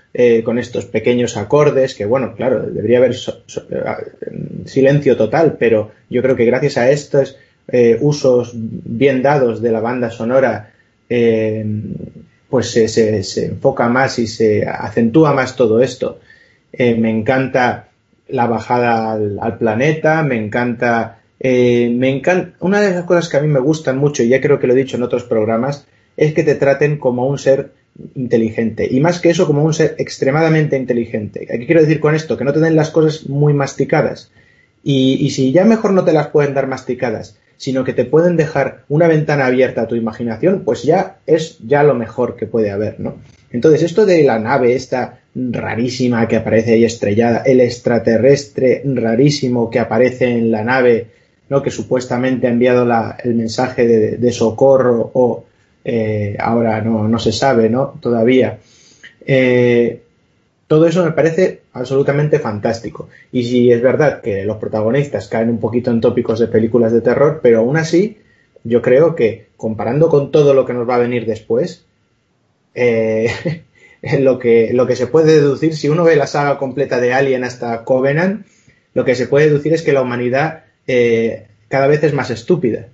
con 0.43 0.59
estos 0.59 0.87
pequeños 0.87 1.37
acordes, 1.37 1.95
que 1.95 2.03
bueno, 2.03 2.35
claro, 2.35 2.63
debería 2.63 2.97
haber 2.97 3.15
silencio 4.65 5.15
total, 5.15 5.55
pero 5.57 5.91
yo 6.09 6.21
creo 6.21 6.35
que 6.35 6.43
gracias 6.43 6.77
a 6.77 6.91
estos 6.91 7.37
usos 8.01 8.51
bien 8.53 9.21
dados 9.21 9.61
de 9.61 9.71
la 9.71 9.79
banda 9.79 10.09
sonora, 10.09 10.70
pues 12.49 12.71
se, 12.71 12.87
se, 12.87 13.45
enfoca 13.45 13.89
más 13.89 14.19
y 14.19 14.27
se 14.27 14.65
acentúa 14.65 15.33
más 15.33 15.55
todo 15.55 15.81
esto. 15.81 16.19
me 16.77 17.09
encanta 17.09 17.89
la 18.29 18.47
bajada 18.47 19.13
al 19.13 19.57
planeta, 19.57 20.23
me 20.23 20.37
encanta 20.37 21.21
eh, 21.43 21.89
me 21.89 22.09
encanta, 22.09 22.55
una 22.59 22.79
de 22.81 22.91
las 22.91 23.05
cosas 23.05 23.27
que 23.27 23.37
a 23.37 23.41
mí 23.41 23.47
me 23.47 23.59
gustan 23.59 23.97
mucho, 23.97 24.21
y 24.21 24.29
ya 24.29 24.39
creo 24.39 24.59
que 24.59 24.67
lo 24.67 24.73
he 24.73 24.77
dicho 24.77 24.95
en 24.95 25.01
otros 25.01 25.23
programas, 25.23 25.87
es 26.15 26.35
que 26.35 26.43
te 26.43 26.53
traten 26.53 26.99
como 26.99 27.27
un 27.27 27.39
ser 27.39 27.71
inteligente. 28.13 28.87
Y 28.89 28.99
más 28.99 29.19
que 29.19 29.31
eso, 29.31 29.47
como 29.47 29.63
un 29.63 29.73
ser 29.73 29.95
extremadamente 29.97 30.77
inteligente. 30.77 31.47
¿Qué 31.47 31.65
quiero 31.65 31.81
decir 31.81 31.99
con 31.99 32.13
esto? 32.13 32.37
Que 32.37 32.43
no 32.43 32.53
te 32.53 32.59
den 32.59 32.75
las 32.75 32.91
cosas 32.91 33.27
muy 33.27 33.53
masticadas. 33.53 34.31
Y 34.83 35.29
si 35.31 35.51
ya 35.51 35.65
mejor 35.65 35.93
no 35.93 36.03
te 36.03 36.13
las 36.13 36.27
pueden 36.27 36.53
dar 36.53 36.67
masticadas, 36.67 37.37
sino 37.61 37.83
que 37.83 37.93
te 37.93 38.05
pueden 38.05 38.37
dejar 38.37 38.85
una 38.89 39.07
ventana 39.07 39.45
abierta 39.45 39.83
a 39.83 39.87
tu 39.87 39.93
imaginación, 39.93 40.63
pues 40.65 40.81
ya 40.81 41.17
es 41.27 41.59
ya 41.59 41.83
lo 41.83 41.93
mejor 41.93 42.35
que 42.35 42.47
puede 42.47 42.71
haber, 42.71 42.99
¿no? 42.99 43.17
Entonces, 43.51 43.83
esto 43.83 44.07
de 44.07 44.23
la 44.23 44.39
nave 44.39 44.73
esta 44.73 45.19
rarísima 45.35 46.27
que 46.27 46.37
aparece 46.37 46.73
ahí 46.73 46.85
estrellada, 46.85 47.43
el 47.45 47.61
extraterrestre 47.61 48.81
rarísimo 48.83 49.69
que 49.69 49.77
aparece 49.77 50.31
en 50.31 50.49
la 50.49 50.63
nave, 50.63 51.05
que 51.63 51.69
supuestamente 51.69 52.47
ha 52.47 52.49
enviado 52.49 52.81
el 53.23 53.35
mensaje 53.35 53.87
de, 54.17 54.31
socorro 54.31 55.11
o 55.13 55.45
eh, 55.85 56.35
ahora 56.39 56.81
no, 56.81 57.19
se 57.19 57.31
sabe 57.31 57.69
¿no? 57.69 57.93
todavía. 58.01 58.57
Eh, 59.23 60.00
todo 60.71 60.87
eso 60.87 61.03
me 61.03 61.11
parece 61.11 61.63
absolutamente 61.73 62.39
fantástico. 62.39 63.09
Y 63.33 63.43
si 63.43 63.73
es 63.73 63.81
verdad 63.81 64.21
que 64.21 64.45
los 64.45 64.55
protagonistas 64.55 65.27
caen 65.27 65.49
un 65.49 65.59
poquito 65.59 65.91
en 65.91 65.99
tópicos 65.99 66.39
de 66.39 66.47
películas 66.47 66.93
de 66.93 67.01
terror, 67.01 67.41
pero 67.43 67.59
aún 67.59 67.75
así 67.75 68.19
yo 68.63 68.81
creo 68.81 69.13
que 69.13 69.47
comparando 69.57 70.07
con 70.07 70.31
todo 70.31 70.53
lo 70.53 70.63
que 70.65 70.71
nos 70.71 70.87
va 70.87 70.95
a 70.95 70.99
venir 70.99 71.25
después, 71.25 71.83
eh, 72.73 73.27
lo, 74.21 74.39
que, 74.39 74.71
lo 74.71 74.87
que 74.87 74.95
se 74.95 75.07
puede 75.07 75.33
deducir, 75.33 75.75
si 75.75 75.89
uno 75.89 76.05
ve 76.05 76.15
la 76.15 76.25
saga 76.25 76.57
completa 76.57 77.01
de 77.01 77.13
Alien 77.13 77.43
hasta 77.43 77.83
Covenant, 77.83 78.45
lo 78.93 79.03
que 79.03 79.15
se 79.15 79.27
puede 79.27 79.47
deducir 79.47 79.73
es 79.73 79.81
que 79.81 79.91
la 79.91 80.03
humanidad 80.03 80.63
eh, 80.87 81.47
cada 81.67 81.87
vez 81.87 82.01
es 82.05 82.13
más 82.13 82.29
estúpida. 82.29 82.87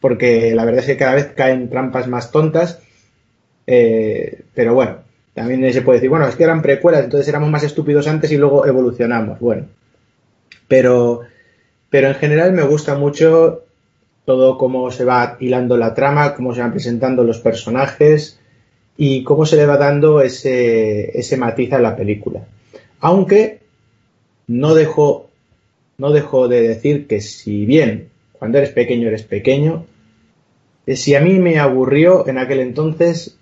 Porque 0.00 0.56
la 0.56 0.64
verdad 0.64 0.80
es 0.80 0.86
que 0.86 0.96
cada 0.96 1.14
vez 1.14 1.26
caen 1.36 1.70
trampas 1.70 2.08
más 2.08 2.32
tontas. 2.32 2.80
Eh, 3.68 4.40
pero 4.54 4.74
bueno, 4.74 5.06
también 5.38 5.72
se 5.72 5.82
puede 5.82 5.98
decir, 5.98 6.10
bueno, 6.10 6.26
es 6.26 6.34
que 6.34 6.42
eran 6.42 6.62
precuelas, 6.62 7.04
entonces 7.04 7.28
éramos 7.28 7.48
más 7.48 7.62
estúpidos 7.62 8.08
antes 8.08 8.32
y 8.32 8.36
luego 8.36 8.66
evolucionamos. 8.66 9.38
Bueno, 9.38 9.66
pero, 10.66 11.20
pero 11.88 12.08
en 12.08 12.16
general 12.16 12.52
me 12.52 12.64
gusta 12.64 12.96
mucho 12.96 13.62
todo 14.24 14.58
cómo 14.58 14.90
se 14.90 15.04
va 15.04 15.36
hilando 15.38 15.76
la 15.76 15.94
trama, 15.94 16.34
cómo 16.34 16.54
se 16.54 16.60
van 16.60 16.72
presentando 16.72 17.22
los 17.22 17.38
personajes 17.38 18.40
y 18.96 19.22
cómo 19.22 19.46
se 19.46 19.54
le 19.54 19.64
va 19.64 19.76
dando 19.76 20.20
ese, 20.20 21.16
ese 21.16 21.36
matiz 21.36 21.72
a 21.72 21.78
la 21.78 21.94
película. 21.94 22.40
Aunque 22.98 23.60
no 24.48 24.74
dejo 24.74 25.28
no 25.98 26.10
dejo 26.10 26.48
de 26.48 26.62
decir 26.62 27.06
que 27.06 27.20
si 27.20 27.64
bien 27.64 28.08
cuando 28.32 28.58
eres 28.58 28.70
pequeño 28.70 29.06
eres 29.06 29.22
pequeño, 29.22 29.86
eh, 30.86 30.96
si 30.96 31.14
a 31.14 31.20
mí 31.20 31.38
me 31.38 31.58
aburrió 31.58 32.26
en 32.28 32.38
aquel 32.38 32.58
entonces, 32.60 33.37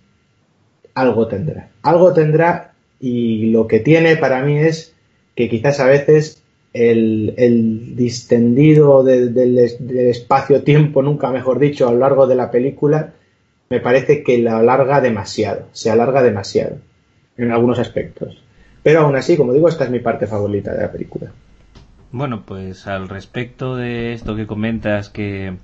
algo 0.96 1.28
tendrá. 1.28 1.68
Algo 1.82 2.12
tendrá 2.12 2.72
y 2.98 3.50
lo 3.50 3.68
que 3.68 3.78
tiene 3.78 4.16
para 4.16 4.42
mí 4.42 4.59
es 4.59 4.94
que 5.37 5.48
quizás 5.48 5.78
a 5.78 5.87
veces 5.87 6.42
el, 6.72 7.94
distendido 7.94 9.04
del, 9.04 9.59
espacio-tiempo, 9.59 11.02
nunca 11.02 11.30
mejor 11.30 11.59
dicho, 11.59 11.87
a 11.87 11.92
lo 11.92 11.98
largo 11.98 12.26
de 12.26 12.35
la 12.35 12.50
película, 12.50 13.12
me 13.68 13.80
parece 13.80 14.22
que 14.22 14.38
la 14.38 14.59
alarga 14.59 15.00
demasiado, 15.00 15.66
se 15.72 15.90
alarga 15.90 16.22
demasiado 16.22 16.78
en 17.37 17.52
algunos 17.52 17.78
aspectos. 17.78 18.42
Pero 18.82 19.00
aún 19.00 19.16
así, 19.16 19.37
como 19.37 19.52
digo, 19.52 19.68
esta 19.68 19.85
es 19.85 19.90
mi 19.90 20.00
parte 20.00 20.26
favorita 20.26 20.72
de 20.72 20.80
la 20.80 20.92
película. 20.92 21.30
Bueno, 22.11 22.44
pues 22.46 22.87
al 22.87 23.09
respecto 23.09 23.76
de 23.76 24.14
esto 24.14 24.35
que 24.35 24.46
comentas 24.46 25.11
que 25.11 25.56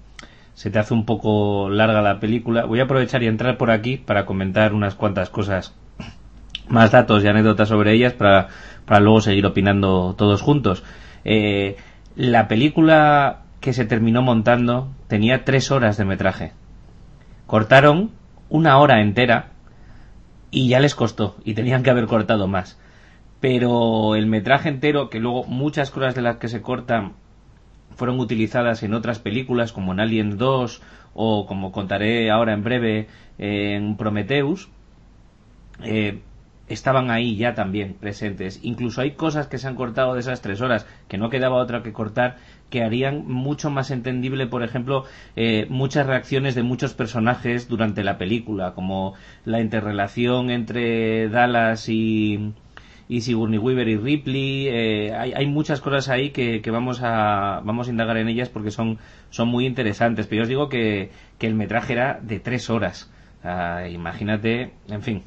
se 0.54 0.70
te 0.70 0.78
hace 0.78 0.94
un 0.94 1.04
poco 1.04 1.68
larga 1.70 2.02
la 2.02 2.20
película, 2.20 2.64
voy 2.64 2.80
a 2.80 2.84
aprovechar 2.84 3.22
y 3.22 3.26
entrar 3.26 3.56
por 3.56 3.70
aquí 3.70 3.96
para 3.96 4.26
comentar 4.26 4.74
unas 4.74 4.94
cuantas 4.94 5.30
cosas, 5.30 5.74
más 6.68 6.90
datos 6.90 7.24
y 7.24 7.28
anécdotas 7.28 7.68
sobre 7.68 7.94
ellas 7.94 8.12
para, 8.12 8.48
para 8.84 9.00
luego 9.00 9.20
seguir 9.20 9.46
opinando 9.46 10.14
todos 10.16 10.42
juntos. 10.42 10.84
Eh, 11.24 11.76
la 12.16 12.48
película 12.48 13.42
que 13.60 13.72
se 13.72 13.84
terminó 13.84 14.22
montando 14.22 14.88
tenía 15.08 15.44
tres 15.44 15.70
horas 15.70 15.96
de 15.96 16.04
metraje. 16.04 16.52
Cortaron 17.46 18.10
una 18.48 18.78
hora 18.78 19.00
entera 19.00 19.50
y 20.50 20.68
ya 20.68 20.80
les 20.80 20.94
costó 20.94 21.36
y 21.44 21.54
tenían 21.54 21.82
que 21.82 21.90
haber 21.90 22.06
cortado 22.06 22.46
más 22.46 22.78
pero 23.42 24.14
el 24.14 24.26
metraje 24.26 24.68
entero, 24.68 25.10
que 25.10 25.18
luego 25.18 25.42
muchas 25.42 25.90
cosas 25.90 26.14
de 26.14 26.22
las 26.22 26.36
que 26.36 26.46
se 26.46 26.62
cortan 26.62 27.14
fueron 28.02 28.18
utilizadas 28.18 28.82
en 28.82 28.94
otras 28.94 29.20
películas, 29.20 29.72
como 29.72 29.92
en 29.92 30.00
Alien 30.00 30.36
2 30.36 30.82
o 31.14 31.46
como 31.46 31.70
contaré 31.70 32.32
ahora 32.32 32.52
en 32.52 32.64
breve 32.64 33.06
en 33.38 33.96
Prometheus, 33.96 34.68
eh, 35.84 36.18
estaban 36.66 37.12
ahí 37.12 37.36
ya 37.36 37.54
también 37.54 37.94
presentes. 37.94 38.58
Incluso 38.64 39.02
hay 39.02 39.12
cosas 39.12 39.46
que 39.46 39.56
se 39.56 39.68
han 39.68 39.76
cortado 39.76 40.14
de 40.14 40.20
esas 40.20 40.40
tres 40.40 40.60
horas, 40.60 40.84
que 41.06 41.16
no 41.16 41.30
quedaba 41.30 41.62
otra 41.62 41.84
que 41.84 41.92
cortar, 41.92 42.38
que 42.70 42.82
harían 42.82 43.24
mucho 43.28 43.70
más 43.70 43.92
entendible, 43.92 44.48
por 44.48 44.64
ejemplo, 44.64 45.04
eh, 45.36 45.68
muchas 45.70 46.04
reacciones 46.04 46.56
de 46.56 46.64
muchos 46.64 46.94
personajes 46.94 47.68
durante 47.68 48.02
la 48.02 48.18
película, 48.18 48.74
como 48.74 49.14
la 49.44 49.60
interrelación 49.60 50.50
entre 50.50 51.28
Dallas 51.28 51.88
y, 51.88 52.52
y 53.08 53.20
Sigourney 53.20 53.58
Weaver 53.58 53.88
y 53.88 53.96
Ripley. 53.96 54.68
Eh, 54.68 55.14
hay, 55.14 55.32
hay, 55.32 55.46
muchas 55.46 55.80
cosas 55.80 56.08
ahí 56.08 56.30
que, 56.30 56.62
vamos, 56.70 57.00
a, 57.02 57.60
vamos 57.64 57.88
a 57.88 57.90
indagar 57.90 58.16
en 58.16 58.28
ellas 58.28 58.48
porque 58.48 58.70
son, 58.70 58.98
son 59.30 59.48
muy 59.48 59.66
interesantes. 59.66 60.26
Pero 60.26 60.40
yo 60.40 60.42
os 60.42 60.48
digo 60.48 60.68
que, 60.68 61.10
el 61.40 61.54
metraje 61.54 61.94
era 61.94 62.20
de 62.22 62.38
tres 62.38 62.70
horas. 62.70 63.10
imagínate, 63.90 64.72
en 64.88 65.02
fin, 65.02 65.22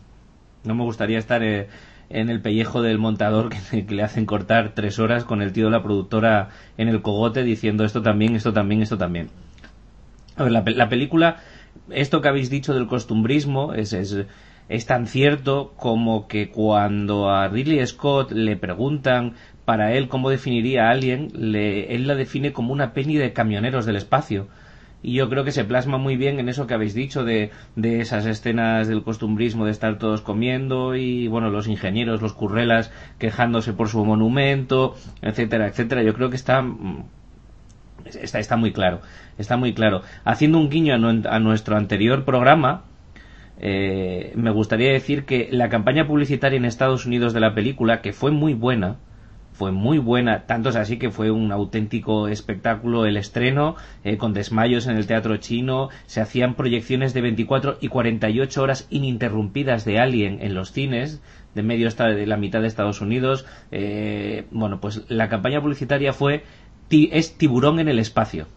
no 0.64 0.76
me 0.76 0.84
gustaría 0.84 1.18
estar 1.18 1.44
eh, 1.44 1.68
en 2.10 2.30
el 2.30 2.42
pellejo 2.42 2.82
del 2.82 2.98
montador 2.98 3.50
que, 3.72 3.84
le 3.84 4.04
hacen 4.04 4.26
cortar 4.26 4.74
tres 4.74 5.00
horas 5.00 5.26
con 5.26 5.42
el 5.42 5.52
tío 5.52 5.66
de 5.66 5.72
la 5.72 5.84
productora 5.84 6.50
en 6.78 6.88
el 6.88 7.02
cogote 7.02 7.44
diciendo 7.44 7.84
esto 7.84 8.02
también, 8.02 8.36
esto 8.36 8.54
también, 8.54 8.82
esto 8.82 8.98
también. 8.98 9.30
A 10.38 10.44
ver, 10.44 10.52
la, 10.52 10.64
la 10.66 10.90
película, 10.90 11.38
esto 11.90 12.22
que 12.22 12.28
habéis 12.28 12.50
dicho 12.50 12.74
del 12.74 12.88
costumbrismo 12.88 13.74
es, 13.74 13.94
es 13.94 14.26
es 14.70 14.86
tan 14.86 15.08
cierto 15.08 15.74
como 15.78 16.28
que 16.28 16.50
cuando 16.50 17.30
a 17.30 17.48
Ridley 17.48 17.86
Scott 17.86 18.32
le 18.32 18.58
preguntan 18.58 19.34
para 19.66 19.94
él 19.94 20.08
cómo 20.08 20.30
definiría 20.30 20.88
a 20.88 20.92
Alien, 20.92 21.32
él 21.36 22.08
la 22.08 22.16
define 22.16 22.54
como 22.54 22.74
una 22.74 22.94
peli 22.94 23.16
de 23.16 23.34
camioneros 23.34 23.86
del 23.86 23.96
espacio. 23.96 24.48
Y 25.02 25.14
yo 25.14 25.30
creo 25.30 25.44
que 25.44 25.52
se 25.52 25.66
plasma 25.66 26.00
muy 26.00 26.18
bien 26.18 26.40
en 26.40 26.50
eso 26.50 26.66
que 26.66 26.74
habéis 26.74 26.96
dicho 26.96 27.24
de, 27.24 27.52
de 27.76 28.00
esas 28.00 28.26
escenas 28.26 28.88
del 28.88 29.04
costumbrismo 29.04 29.66
de 29.66 29.72
estar 29.72 30.00
todos 30.00 30.22
comiendo 30.22 30.96
y, 30.96 31.28
bueno, 31.28 31.52
los 31.52 31.68
ingenieros, 31.68 32.24
los 32.24 32.34
currelas 32.34 32.92
quejándose 33.20 33.74
por 33.74 33.88
su 33.88 34.04
monumento, 34.04 34.96
etcétera, 35.22 35.68
etcétera. 35.68 36.02
Yo 36.02 36.16
creo 36.16 36.32
que 36.32 36.38
está 36.38 36.66
Está, 38.06 38.38
está, 38.38 38.56
muy 38.56 38.72
claro, 38.72 39.02
está 39.38 39.58
muy 39.58 39.74
claro. 39.74 40.04
Haciendo 40.26 40.60
un 40.60 40.70
guiño 40.70 40.94
a, 40.94 41.40
nuestro 41.40 41.76
anterior 41.76 42.24
programa, 42.24 42.84
eh, 43.60 44.34
me 44.36 44.52
gustaría 44.52 44.92
decir 44.92 45.26
que 45.26 45.48
la 45.52 45.70
campaña 45.70 46.08
publicitaria 46.08 46.58
en 46.58 46.66
Estados 46.66 47.06
Unidos 47.06 47.34
de 47.34 47.40
la 47.40 47.56
película, 47.56 48.02
que 48.02 48.14
fue 48.14 48.32
muy 48.32 48.54
buena, 48.54 48.98
fue 49.54 49.72
muy 49.72 50.00
buena, 50.00 50.46
tanto 50.48 50.70
es 50.70 50.76
así 50.76 50.98
que 50.98 51.12
fue 51.12 51.32
un 51.32 51.54
auténtico 51.54 52.28
espectáculo 52.28 53.06
el 53.06 53.16
estreno, 53.16 53.76
eh, 54.04 54.18
con 54.18 54.34
desmayos 54.34 54.88
en 54.88 54.98
el 54.98 55.08
teatro 55.08 55.38
chino, 55.38 55.90
se 56.08 56.20
hacían 56.20 56.56
proyecciones 56.56 57.14
de 57.14 57.22
24 57.22 57.78
y 57.80 57.88
48 57.88 58.62
horas 58.62 58.88
ininterrumpidas 58.90 59.86
de 59.86 60.00
Alien 60.00 60.40
en 60.42 60.56
los 60.56 60.74
cines, 60.74 61.22
de 61.54 61.64
medio 61.64 61.90
de 61.90 62.28
la 62.28 62.36
mitad 62.36 62.60
de 62.60 62.68
Estados 62.68 63.00
Unidos. 63.00 63.46
Eh, 63.72 64.46
bueno, 64.52 64.82
pues 64.82 65.04
la 65.08 65.30
campaña 65.30 65.62
publicitaria 65.62 66.12
fue 66.12 66.44
es 66.90 67.38
tiburón 67.38 67.80
en 67.80 67.88
el 67.88 68.00
espacio. 68.00 68.48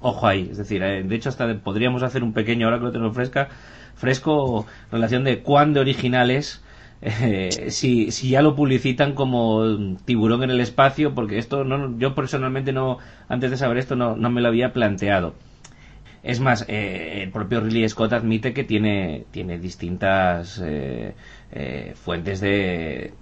Ojo 0.00 0.26
ahí, 0.26 0.48
es 0.50 0.58
decir, 0.58 0.82
de 0.82 1.14
hecho 1.14 1.28
hasta 1.28 1.58
podríamos 1.60 2.02
hacer 2.02 2.22
un 2.22 2.32
pequeño, 2.32 2.66
ahora 2.66 2.78
que 2.78 2.84
lo 2.84 2.92
tengo 2.92 3.10
fresca, 3.12 3.48
fresco 3.96 4.66
relación 4.92 5.24
de 5.24 5.40
cuán 5.40 5.72
de 5.72 5.80
original 5.80 6.30
es 6.30 6.62
eh, 7.02 7.70
si, 7.70 8.10
si 8.10 8.30
ya 8.30 8.42
lo 8.42 8.54
publicitan 8.54 9.14
como 9.14 9.96
tiburón 10.04 10.42
en 10.44 10.50
el 10.50 10.60
espacio, 10.60 11.14
porque 11.14 11.38
esto 11.38 11.64
no, 11.64 11.98
yo 11.98 12.14
personalmente 12.14 12.72
no, 12.72 12.98
antes 13.28 13.50
de 13.50 13.56
saber 13.56 13.78
esto 13.78 13.96
no, 13.96 14.16
no 14.16 14.30
me 14.30 14.40
lo 14.40 14.48
había 14.48 14.72
planteado. 14.72 15.34
Es 16.26 16.40
más, 16.40 16.64
eh, 16.68 17.22
el 17.22 17.30
propio 17.30 17.60
Ridley 17.60 17.88
Scott 17.88 18.12
admite 18.12 18.52
que 18.52 18.64
tiene, 18.64 19.26
tiene 19.30 19.58
distintas 19.58 20.60
eh, 20.64 21.14
eh, 21.52 21.92
fuentes 21.94 22.40
de, 22.40 23.14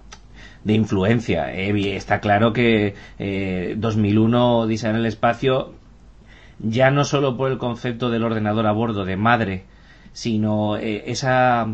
de 0.63 0.73
influencia. 0.73 1.53
está 1.53 2.19
claro 2.19 2.51
que 2.51 2.95
2001 3.77 4.65
Dice 4.65 4.89
en 4.89 4.95
el 4.95 5.05
espacio, 5.05 5.73
ya 6.57 6.89
no 6.89 7.03
solo 7.03 7.37
por 7.37 7.51
el 7.51 7.59
concepto 7.59 8.09
del 8.09 8.23
ordenador 8.23 8.65
a 8.65 8.71
bordo 8.71 9.05
de 9.05 9.17
madre, 9.17 9.65
sino 10.15 10.77
esa 10.77 11.67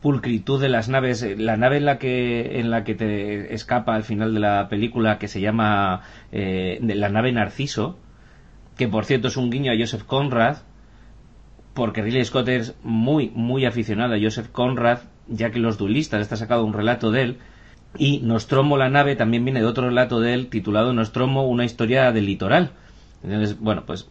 pulcritud 0.00 0.60
de 0.60 0.68
las 0.68 0.88
naves. 0.88 1.26
La 1.36 1.56
nave 1.56 1.78
en 1.78 1.84
la 1.84 1.98
que, 1.98 2.60
en 2.60 2.70
la 2.70 2.84
que 2.84 2.94
te 2.94 3.52
escapa 3.54 3.96
al 3.96 4.04
final 4.04 4.34
de 4.34 4.40
la 4.40 4.68
película, 4.68 5.18
que 5.18 5.26
se 5.26 5.40
llama 5.40 6.02
eh, 6.30 6.78
la 6.80 7.08
nave 7.08 7.32
Narciso, 7.32 7.98
que 8.76 8.86
por 8.86 9.04
cierto 9.04 9.26
es 9.26 9.36
un 9.36 9.50
guiño 9.50 9.72
a 9.72 9.76
Joseph 9.76 10.04
Conrad, 10.04 10.58
porque 11.74 12.02
Ridley 12.02 12.24
Scott 12.24 12.48
es 12.48 12.76
muy, 12.84 13.30
muy 13.34 13.64
aficionado 13.66 14.14
a 14.14 14.20
Joseph 14.20 14.48
Conrad, 14.52 15.00
ya 15.26 15.50
que 15.50 15.58
Los 15.58 15.76
Duelistas 15.76 16.20
está 16.20 16.36
sacado 16.36 16.64
un 16.64 16.74
relato 16.74 17.10
de 17.10 17.22
él, 17.22 17.38
y 17.98 18.20
Nostromo 18.20 18.76
la 18.76 18.90
nave 18.90 19.16
también 19.16 19.44
viene 19.44 19.60
de 19.60 19.66
otro 19.66 19.88
relato 19.88 20.20
de 20.20 20.34
él 20.34 20.46
titulado 20.48 20.92
Nostromo, 20.92 21.48
una 21.48 21.64
historia 21.64 22.12
del 22.12 22.26
litoral. 22.26 22.70
Entonces, 23.24 23.58
bueno, 23.58 23.84
pues 23.86 24.08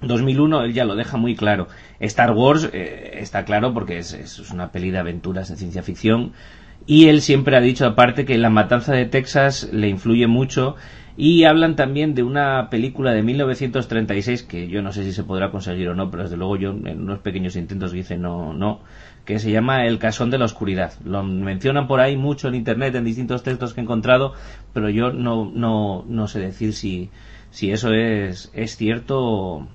2001 0.00 0.64
él 0.64 0.74
ya 0.74 0.84
lo 0.84 0.96
deja 0.96 1.16
muy 1.16 1.34
claro. 1.34 1.68
Star 2.00 2.32
Wars 2.32 2.68
eh, 2.72 3.18
está 3.20 3.44
claro 3.44 3.74
porque 3.74 3.98
es, 3.98 4.12
es, 4.12 4.50
una 4.50 4.70
peli 4.70 4.90
de 4.90 4.98
aventuras 4.98 5.48
de 5.48 5.56
ciencia 5.56 5.82
ficción 5.82 6.32
y 6.86 7.08
él 7.08 7.20
siempre 7.20 7.56
ha 7.56 7.60
dicho 7.60 7.86
aparte 7.86 8.24
que 8.24 8.38
la 8.38 8.50
matanza 8.50 8.92
de 8.92 9.06
Texas 9.06 9.68
le 9.72 9.88
influye 9.88 10.26
mucho 10.26 10.76
y 11.20 11.42
hablan 11.42 11.74
también 11.74 12.14
de 12.14 12.22
una 12.22 12.70
película 12.70 13.12
de 13.12 13.24
1936 13.24 14.44
que 14.44 14.68
yo 14.68 14.82
no 14.82 14.92
sé 14.92 15.02
si 15.02 15.12
se 15.12 15.24
podrá 15.24 15.50
conseguir 15.50 15.88
o 15.88 15.94
no, 15.96 16.12
pero 16.12 16.22
desde 16.22 16.36
luego 16.36 16.56
yo 16.56 16.70
en 16.70 17.02
unos 17.02 17.18
pequeños 17.18 17.56
intentos 17.56 17.90
dice 17.90 18.16
no, 18.16 18.52
no, 18.52 18.80
que 19.24 19.40
se 19.40 19.50
llama 19.50 19.84
El 19.84 19.98
casón 19.98 20.30
de 20.30 20.38
la 20.38 20.44
oscuridad. 20.44 20.92
Lo 21.04 21.24
mencionan 21.24 21.88
por 21.88 21.98
ahí 21.98 22.16
mucho 22.16 22.46
en 22.46 22.54
internet 22.54 22.94
en 22.94 23.04
distintos 23.04 23.42
textos 23.42 23.74
que 23.74 23.80
he 23.80 23.82
encontrado, 23.82 24.32
pero 24.72 24.90
yo 24.90 25.12
no, 25.12 25.50
no, 25.52 26.04
no 26.06 26.28
sé 26.28 26.38
decir 26.38 26.72
si, 26.72 27.10
si 27.50 27.72
eso 27.72 27.92
es, 27.92 28.52
es 28.54 28.76
cierto 28.76 29.66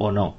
o 0.00 0.10
no. 0.10 0.34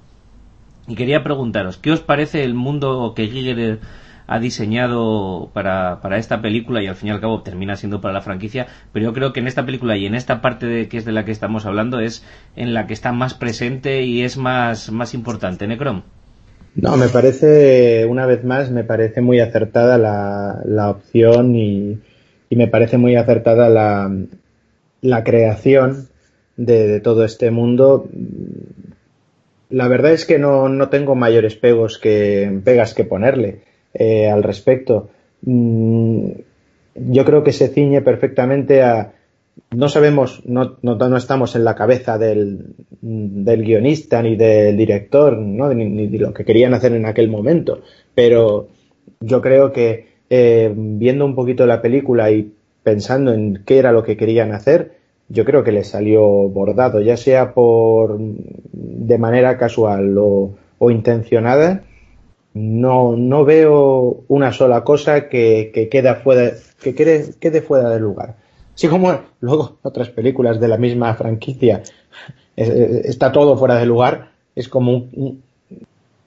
Y 0.88 0.96
quería 0.96 1.24
preguntaros, 1.24 1.78
¿qué 1.78 1.92
os 1.92 2.02
parece 2.02 2.44
el 2.44 2.56
mundo 2.56 3.14
que 3.16 3.28
Giger 3.28 3.80
ha 4.28 4.40
diseñado 4.40 5.52
para, 5.54 6.00
esta 6.18 6.42
película 6.42 6.82
y 6.82 6.88
al 6.88 6.96
fin 6.96 7.10
y 7.10 7.12
al 7.12 7.22
cabo 7.22 7.44
termina 7.44 7.76
siendo 7.76 8.02
para 8.02 8.16
la 8.16 8.22
franquicia? 8.22 8.66
Pero 8.92 9.06
yo 9.06 9.14
creo 9.14 9.32
que 9.32 9.40
en 9.40 9.48
esta 9.48 9.66
película 9.66 9.96
y 9.96 10.08
en 10.08 10.16
esta 10.16 10.42
parte 10.42 10.66
de, 10.66 10.90
que 10.90 10.98
es 10.98 11.06
de 11.06 11.12
la 11.12 11.26
que 11.26 11.32
estamos 11.32 11.66
hablando 11.68 12.00
es 12.00 12.26
en 12.56 12.74
la 12.74 12.88
que 12.88 12.94
está 12.94 13.12
más 13.12 13.36
presente 13.36 14.02
y 14.02 14.24
es 14.24 14.36
más, 14.36 14.92
más 14.92 15.14
importante. 15.14 15.68
¿Necrom? 15.68 16.02
No, 16.74 16.98
me 16.98 17.10
parece, 17.10 18.06
una 18.06 18.26
vez 18.26 18.44
más, 18.44 18.72
me 18.72 18.84
parece 18.84 19.22
muy 19.22 19.40
acertada 19.40 19.98
la, 20.00 20.90
opción 20.90 21.56
y, 21.56 22.00
me 22.50 22.68
parece 22.68 22.98
muy 22.98 23.16
acertada 23.16 23.70
la, 23.70 24.12
la 25.02 25.24
creación 25.24 26.08
de, 26.58 27.00
todo 27.00 27.24
este 27.26 27.52
mundo 27.52 28.10
la 29.72 29.88
verdad 29.88 30.12
es 30.12 30.26
que 30.26 30.38
no, 30.38 30.70
no 30.70 30.90
tengo 30.90 31.16
mayores 31.16 31.56
pegos 31.56 31.98
que, 31.98 32.60
pegas 32.64 32.94
que 32.94 33.06
ponerle 33.06 33.62
eh, 33.94 34.30
al 34.30 34.44
respecto. 34.44 35.10
Mm, 35.42 36.32
yo 36.96 37.26
creo 37.26 37.44
que 37.44 37.54
se 37.54 37.70
ciñe 37.70 38.02
perfectamente 38.02 38.84
a. 38.84 39.14
No 39.72 39.90
sabemos, 39.90 40.44
no, 40.46 40.78
no, 40.82 40.96
no 40.96 41.18
estamos 41.18 41.56
en 41.56 41.64
la 41.64 41.76
cabeza 41.76 42.18
del, 42.18 42.74
del, 43.02 43.64
guionista 43.64 44.22
ni 44.22 44.36
del 44.36 44.78
director, 44.78 45.38
¿no? 45.38 45.74
ni, 45.74 46.08
de 46.08 46.18
lo 46.18 46.34
que 46.34 46.46
querían 46.46 46.74
hacer 46.74 46.94
en 46.94 47.06
aquel 47.06 47.30
momento, 47.30 47.82
pero 48.16 48.70
yo 49.20 49.42
creo 49.42 49.72
que 49.72 50.08
eh, 50.30 50.74
viendo 50.74 51.26
un 51.26 51.36
poquito 51.36 51.66
la 51.66 51.82
película 51.82 52.32
y 52.32 52.54
pensando 52.84 53.34
en 53.34 53.64
qué 53.66 53.78
era 53.78 53.92
lo 53.92 54.04
que 54.04 54.16
querían 54.16 54.54
hacer, 54.54 55.01
yo 55.32 55.46
creo 55.46 55.64
que 55.64 55.72
le 55.72 55.84
salió 55.84 56.24
bordado, 56.50 57.00
ya 57.02 57.18
sea 57.18 57.54
por 57.54 58.18
de 58.20 59.18
manera 59.18 59.58
casual 59.58 60.16
o, 60.18 60.54
intencionada. 60.92 61.84
No, 62.54 63.16
no 63.16 63.46
veo 63.46 64.24
una 64.28 64.52
sola 64.52 64.84
cosa 64.84 65.30
que, 65.30 65.72
que 65.74 65.88
queda 65.88 66.16
fuera, 66.16 66.52
que 66.82 66.94
quede, 66.94 67.62
fuera 67.62 67.90
de 67.90 68.00
lugar. 68.00 68.36
Así 68.74 68.90
como 68.90 69.18
luego 69.40 69.78
otras 69.84 70.10
películas 70.10 70.60
de 70.60 70.68
la 70.68 70.78
misma 70.78 71.14
franquicia 71.14 71.84
está 72.56 73.32
todo 73.32 73.58
fuera 73.58 73.76
de 73.76 73.86
lugar, 73.86 74.32
es 74.56 74.68
como 74.68 75.08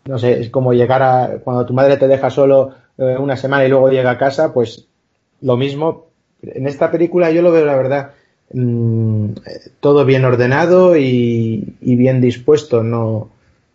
no 0.07 0.19
sé, 0.19 0.40
es 0.40 0.51
como 0.51 0.73
llegar 0.73 1.03
a 1.03 1.38
cuando 1.43 1.67
tu 1.67 1.75
madre 1.75 1.97
te 1.97 2.09
deja 2.09 2.31
solo 2.31 2.75
eh, 2.99 3.17
una 3.19 3.37
semana 3.37 3.64
y 3.64 3.69
luego 3.69 3.90
llega 3.90 4.11
a 4.11 4.19
casa, 4.19 4.53
pues 4.53 4.87
lo 5.40 5.57
mismo. 5.57 6.07
En 6.43 6.67
esta 6.67 6.90
película 6.90 7.31
yo 7.31 7.43
lo 7.43 7.53
veo 7.53 7.64
la 7.64 7.77
verdad 7.77 8.11
Mm, 8.57 9.31
todo 9.81 10.05
bien 10.05 10.25
ordenado 10.25 10.97
y, 10.97 11.75
bien 11.81 12.21
dispuesto. 12.21 12.85
No, 12.85 13.31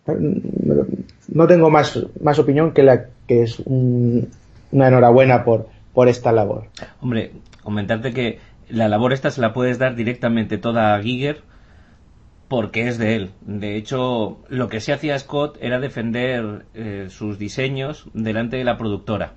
no 0.07 1.47
tengo 1.47 1.69
más, 1.69 1.99
más 2.21 2.39
opinión 2.39 2.71
que 2.71 2.83
la 2.83 3.07
que 3.27 3.43
es 3.43 3.59
una 3.59 4.87
enhorabuena 4.87 5.43
por, 5.43 5.67
por 5.93 6.07
esta 6.07 6.31
labor. 6.31 6.67
Hombre, 7.01 7.33
comentarte 7.61 8.13
que 8.13 8.39
la 8.69 8.87
labor 8.87 9.11
esta 9.11 9.31
se 9.31 9.41
la 9.41 9.51
puedes 9.51 9.79
dar 9.79 9.95
directamente 9.95 10.57
toda 10.57 10.95
a 10.95 11.01
Giger 11.01 11.41
porque 12.47 12.87
es 12.87 12.97
de 12.97 13.15
él. 13.15 13.31
De 13.41 13.75
hecho, 13.75 14.39
lo 14.47 14.69
que 14.69 14.79
se 14.79 14.93
hacía 14.93 15.19
Scott 15.19 15.57
era 15.59 15.81
defender 15.81 16.65
eh, 16.73 17.07
sus 17.09 17.37
diseños 17.37 18.07
delante 18.13 18.55
de 18.55 18.63
la 18.63 18.77
productora 18.77 19.33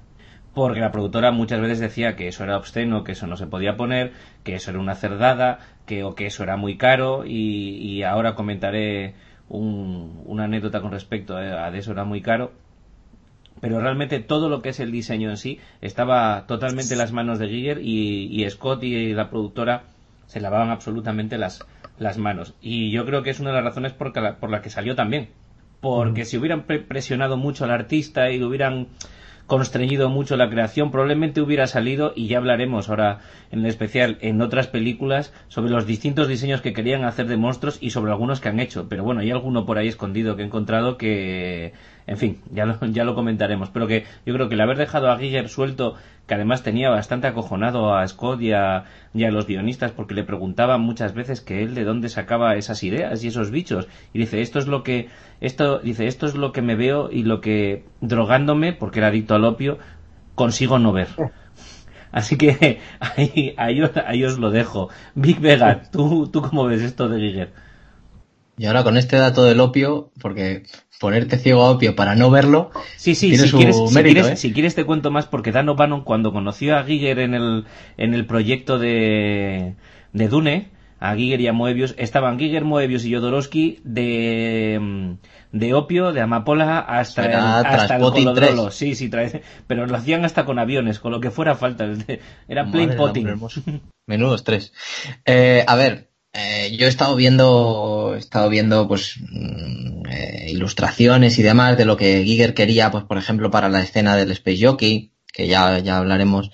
porque 0.55 0.81
la 0.81 0.93
productora 0.93 1.33
muchas 1.33 1.61
veces 1.61 1.81
decía 1.81 2.15
que 2.15 2.29
eso 2.29 2.45
era 2.45 2.57
obsceno, 2.57 3.05
que 3.05 3.13
eso 3.13 3.27
no 3.27 3.37
se 3.37 3.47
podía 3.47 3.77
poner, 3.77 4.13
que 4.45 4.55
eso 4.55 4.71
era 4.71 4.81
una 4.81 4.95
cerdada, 4.95 5.61
que 5.87 6.05
o 6.05 6.15
que 6.15 6.27
eso 6.27 6.43
era 6.43 6.57
muy 6.57 6.77
caro 6.77 7.25
y, 7.27 8.03
ahora 8.03 8.35
comentaré 8.35 9.15
una 9.49 10.45
anécdota 10.45 10.81
con 10.81 10.93
respecto 10.93 11.37
a, 11.37 11.71
de 11.71 11.79
eso 11.79 11.93
era 11.93 12.05
muy 12.05 12.21
caro. 12.21 12.53
Pero 13.61 13.81
realmente 13.81 14.19
todo 14.19 14.49
lo 14.49 14.61
que 14.61 14.71
es 14.71 14.81
el 14.81 14.91
diseño 14.91 15.31
en 15.31 15.37
sí 15.37 15.61
estaba 15.81 16.47
totalmente 16.47 16.95
en 16.95 16.99
las 16.99 17.13
manos 17.13 17.39
de 17.39 17.49
Giger 17.49 17.79
y, 17.81 18.45
Scott 18.51 18.83
y 18.83 19.13
la 19.13 19.31
productora 19.31 19.85
se 20.27 20.41
lavaban 20.41 20.71
absolutamente 20.71 21.39
las, 21.39 21.65
las 21.99 22.19
manos. 22.19 22.55
Y 22.61 22.91
yo 22.91 23.07
creo 23.07 23.23
que 23.23 23.31
es 23.31 23.41
una 23.41 23.51
de 23.51 23.57
las 23.57 23.65
razones 23.65 23.93
por, 23.93 24.17
la, 24.21 24.37
por 24.37 24.51
la 24.51 24.63
que 24.63 24.71
salió 24.71 24.97
también. 24.97 25.29
Porque 25.81 26.25
si 26.25 26.39
hubieran 26.39 26.65
presionado 26.65 27.37
mucho 27.37 27.65
al 27.65 27.71
artista 27.71 28.31
y 28.31 28.39
lo 28.39 28.49
hubieran 28.49 28.89
constreñido 29.47 30.09
mucho 30.09 30.37
la 30.37 30.49
creación, 30.49 30.91
probablemente 30.91 31.41
hubiera 31.41 31.67
salido, 31.67 32.13
y 32.17 32.29
ya 32.29 32.39
hablaremos 32.39 32.89
ahora 32.89 33.21
en 33.51 33.67
especial 33.67 34.19
en 34.21 34.41
otras 34.41 34.67
películas, 34.67 35.33
sobre 35.49 35.71
los 35.71 35.87
distintos 35.87 36.29
diseños 36.29 36.61
que 36.61 36.73
querían 36.73 37.05
hacer 37.05 37.27
de 37.27 37.37
monstruos 37.37 37.79
y 37.81 37.91
sobre 37.91 38.13
algunos 38.13 38.41
que 38.41 38.49
han 38.49 38.61
hecho. 38.61 38.89
Pero 38.89 39.05
bueno, 39.05 39.21
hay 39.21 39.31
alguno 39.31 39.67
por 39.67 39.79
ahí 39.79 39.89
escondido 39.89 40.37
que 40.37 40.43
he 40.43 40.47
encontrado 40.47 40.97
que, 40.97 41.73
en 42.07 42.17
fin, 42.17 42.41
ya 42.53 42.67
lo, 42.67 42.85
ya 42.87 43.05
lo 43.05 43.15
comentaremos. 43.15 43.71
Pero 43.71 43.87
que 43.87 44.05
yo 44.27 44.35
creo 44.35 44.49
que 44.49 44.55
el 44.55 44.61
haber 44.61 44.77
dejado 44.77 45.11
a 45.11 45.19
Giger 45.19 45.49
suelto 45.49 45.95
que 46.27 46.35
además 46.35 46.63
tenía 46.63 46.89
bastante 46.89 47.27
acojonado 47.27 47.95
a 47.95 48.07
Scott 48.07 48.41
y 48.41 48.53
a, 48.53 48.85
los 49.13 49.47
guionistas 49.47 49.93
porque 49.93 50.15
le 50.15 50.25
preguntaban 50.25 50.81
muchas 50.81 51.15
veces 51.15 51.41
que 51.41 51.63
él 51.63 51.75
de 51.75 51.85
dónde 51.85 52.09
sacaba 52.09 52.55
esas 52.55 52.83
ideas 52.85 53.23
y 53.25 53.29
esos 53.29 53.51
bichos. 53.51 53.89
Y 54.13 54.21
dice 54.21 54.41
esto 54.41 54.59
es 54.59 54.67
lo 54.67 54.83
que 54.83 55.09
esto 55.41 55.81
dice 55.81 56.07
esto 56.07 56.27
es 56.27 56.35
lo 56.35 56.53
que 56.53 56.63
me 56.63 56.77
veo 56.77 57.11
y 57.11 57.25
lo 57.25 57.41
que 57.41 57.85
drogándome 58.01 58.73
porque 58.73 59.01
era 59.01 59.09
adicto 59.09 59.35
al 59.35 59.45
opio 59.45 59.79
consigo 60.35 60.79
no 60.79 60.93
ver 60.93 61.09
así 62.13 62.39
que 62.39 62.81
ahí, 63.01 63.55
ahí, 63.57 64.25
os 64.25 64.39
lo 64.39 64.51
dejo. 64.51 64.91
Big 65.15 65.41
Vega 65.41 65.83
tú 65.91 66.29
tú 66.29 66.43
cómo 66.43 66.67
ves 66.67 66.83
esto 66.83 67.09
de 67.09 67.21
Giger 67.21 67.53
y 68.57 68.67
ahora 68.67 68.85
con 68.85 68.97
este 68.97 69.17
dato 69.17 69.45
del 69.45 69.61
opio 69.61 70.11
porque 70.21 70.65
ponerte 71.01 71.37
ciego 71.37 71.63
a 71.63 71.71
opio 71.71 71.97
para 71.97 72.15
no 72.15 72.31
verlo. 72.31 72.71
Sí, 72.97 73.17
sí, 73.17 73.37
si, 73.37 73.51
quieres, 73.51 73.77
¿eh? 73.77 74.37
si, 74.37 74.53
quieres, 74.53 74.75
te 74.77 74.85
cuento 74.85 75.11
más 75.11 75.27
porque 75.27 75.51
Dan 75.51 75.69
O'Bannon 75.69 76.05
cuando 76.05 76.33
conoció 76.33 76.77
a 76.77 76.85
Giger 76.85 77.19
en 77.19 77.35
el, 77.35 77.65
en 77.97 78.15
el 78.15 78.25
proyecto 78.25 78.79
de, 78.79 79.75
de 80.13 80.29
Dune, 80.29 80.71
a 81.01 81.17
Giger 81.17 81.41
y 81.41 81.49
a 81.49 81.53
Moebius, 81.53 81.97
estaban 81.99 82.39
Giger, 82.39 82.65
Moebius 82.65 83.05
y 83.05 83.13
Jodorowsky 83.13 83.81
de, 83.83 85.17
de 85.51 85.75
opio, 85.75 86.13
de 86.13 86.21
amapola 86.21 86.79
hasta 86.79 87.27
el, 87.27 87.35
hasta 87.35 87.97
el 87.97 88.71
Sí, 88.71 88.95
sí, 88.95 89.11
pero 89.67 89.87
lo 89.87 89.97
hacían 89.97 90.25
hasta 90.25 90.45
con 90.45 90.61
aviones, 90.61 91.01
con 91.01 91.11
lo 91.11 91.21
que 91.21 91.33
fuera 91.33 91.57
falta. 91.57 91.91
Era 92.49 92.71
plain 92.71 92.95
potting. 92.97 93.41
Menudos 94.07 94.45
tres. 94.45 94.73
Eh, 95.25 95.65
a 95.67 95.75
ver, 95.75 96.12
eh, 96.35 96.75
yo 96.77 96.87
he 96.87 96.89
estado 96.89 97.15
viendo, 97.15 98.13
he 98.15 98.19
estado 98.19 98.49
viendo 98.49 98.89
pues 98.89 99.17
mm, 99.21 100.07
eh, 100.09 100.47
ilustraciones 100.51 101.39
y 101.39 101.43
demás 101.43 101.77
de 101.77 101.85
lo 101.85 101.97
que 101.97 102.25
Giger 102.25 102.55
quería, 102.55 102.91
pues 102.91 103.05
por 103.05 103.19
ejemplo 103.19 103.51
para 103.51 103.69
la 103.69 103.83
escena 103.83 104.17
del 104.17 104.31
Space 104.33 104.65
Jockey, 104.65 105.13
que 105.33 105.47
ya, 105.47 105.79
ya 105.81 105.99
hablaremos, 105.99 106.51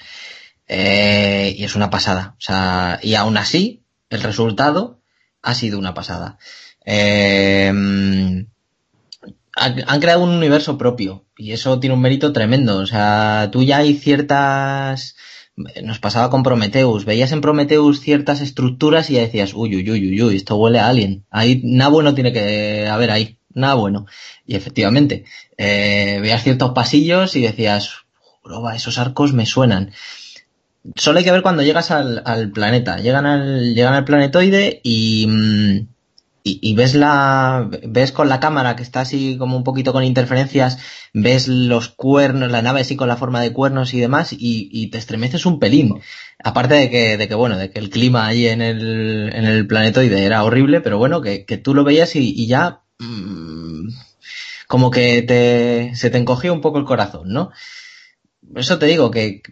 eh, 0.66 1.54
y 1.56 1.64
es 1.64 1.76
una 1.76 1.90
pasada. 1.90 2.34
O 2.38 2.40
sea, 2.40 2.98
y 3.02 3.14
aún 3.14 3.36
así, 3.36 3.84
el 4.10 4.22
resultado 4.22 5.00
ha 5.42 5.54
sido 5.54 5.78
una 5.78 5.94
pasada. 5.94 6.38
han 6.84 8.48
creado 10.00 10.22
un 10.22 10.30
universo 10.30 10.78
propio 10.78 11.26
y 11.36 11.52
eso 11.52 11.78
tiene 11.80 11.94
un 11.94 12.02
mérito 12.02 12.32
tremendo. 12.32 12.78
O 12.78 12.86
sea, 12.86 13.48
tú 13.52 13.62
ya 13.62 13.78
hay 13.78 13.94
ciertas 13.94 15.16
nos 15.82 15.98
pasaba 15.98 16.30
con 16.30 16.42
Prometheus. 16.42 17.04
Veías 17.04 17.32
en 17.32 17.40
Prometheus 17.40 18.00
ciertas 18.00 18.40
estructuras 18.40 19.10
y 19.10 19.14
ya 19.14 19.20
decías, 19.20 19.54
uy, 19.54 19.76
uy, 19.76 19.90
uy, 19.90 20.08
uy, 20.08 20.22
uy, 20.22 20.36
esto 20.36 20.56
huele 20.56 20.78
a 20.78 20.88
alien. 20.88 21.24
Ahí 21.30 21.60
nada 21.64 21.90
bueno 21.90 22.14
tiene 22.14 22.32
que 22.32 22.86
haber 22.88 23.10
ahí, 23.10 23.38
nada 23.52 23.74
bueno. 23.74 24.06
Y 24.46 24.56
efectivamente, 24.56 25.24
eh, 25.56 26.18
veías 26.20 26.42
ciertos 26.42 26.72
pasillos 26.72 27.36
y 27.36 27.42
decías, 27.42 27.90
esos 28.74 28.98
arcos 28.98 29.32
me 29.32 29.46
suenan. 29.46 29.92
Solo 30.96 31.18
hay 31.18 31.24
que 31.24 31.32
ver 31.32 31.42
cuando 31.42 31.62
llegas 31.62 31.90
al, 31.90 32.22
al 32.24 32.50
planeta. 32.50 32.98
Llegan 32.98 33.26
al, 33.26 33.74
llegan 33.74 33.94
al 33.94 34.04
planetoide 34.04 34.80
y, 34.82 35.26
mm, 35.26 35.86
y, 36.62 36.74
ves 36.74 36.94
la 36.94 37.68
ves 37.86 38.12
con 38.12 38.28
la 38.28 38.40
cámara 38.40 38.76
que 38.76 38.82
está 38.82 39.00
así 39.00 39.36
como 39.38 39.56
un 39.56 39.64
poquito 39.64 39.92
con 39.92 40.04
interferencias 40.04 40.78
ves 41.12 41.48
los 41.48 41.88
cuernos 41.88 42.50
la 42.50 42.62
nave 42.62 42.80
así 42.80 42.96
con 42.96 43.08
la 43.08 43.16
forma 43.16 43.40
de 43.40 43.52
cuernos 43.52 43.94
y 43.94 44.00
demás 44.00 44.34
y, 44.36 44.90
te 44.90 44.98
estremeces 44.98 45.46
un 45.46 45.58
pelín. 45.58 46.00
Aparte 46.42 46.74
de 46.74 46.90
que 46.90 47.16
de 47.16 47.28
que 47.28 47.34
bueno 47.34 47.56
de 47.58 47.70
que 47.70 47.78
el 47.78 47.90
clima 47.90 48.26
allí 48.26 48.46
en 48.46 48.62
el 48.62 49.30
en 49.34 49.44
el 49.44 49.66
planetoide 49.66 50.24
era 50.24 50.44
horrible 50.44 50.80
pero 50.80 50.98
bueno 50.98 51.20
que, 51.20 51.44
que 51.44 51.56
tú 51.56 51.74
lo 51.74 51.84
veías 51.84 52.14
y, 52.16 52.46
ya 52.46 52.82
mmm, 52.98 53.88
como 54.66 54.90
que 54.90 55.22
te 55.22 55.94
se 55.96 56.10
te 56.10 56.18
encogió 56.18 56.52
un 56.52 56.60
poco 56.60 56.78
el 56.78 56.84
corazón 56.84 57.28
no 57.28 57.50
eso 58.54 58.78
te 58.78 58.86
digo 58.86 59.10
que 59.10 59.42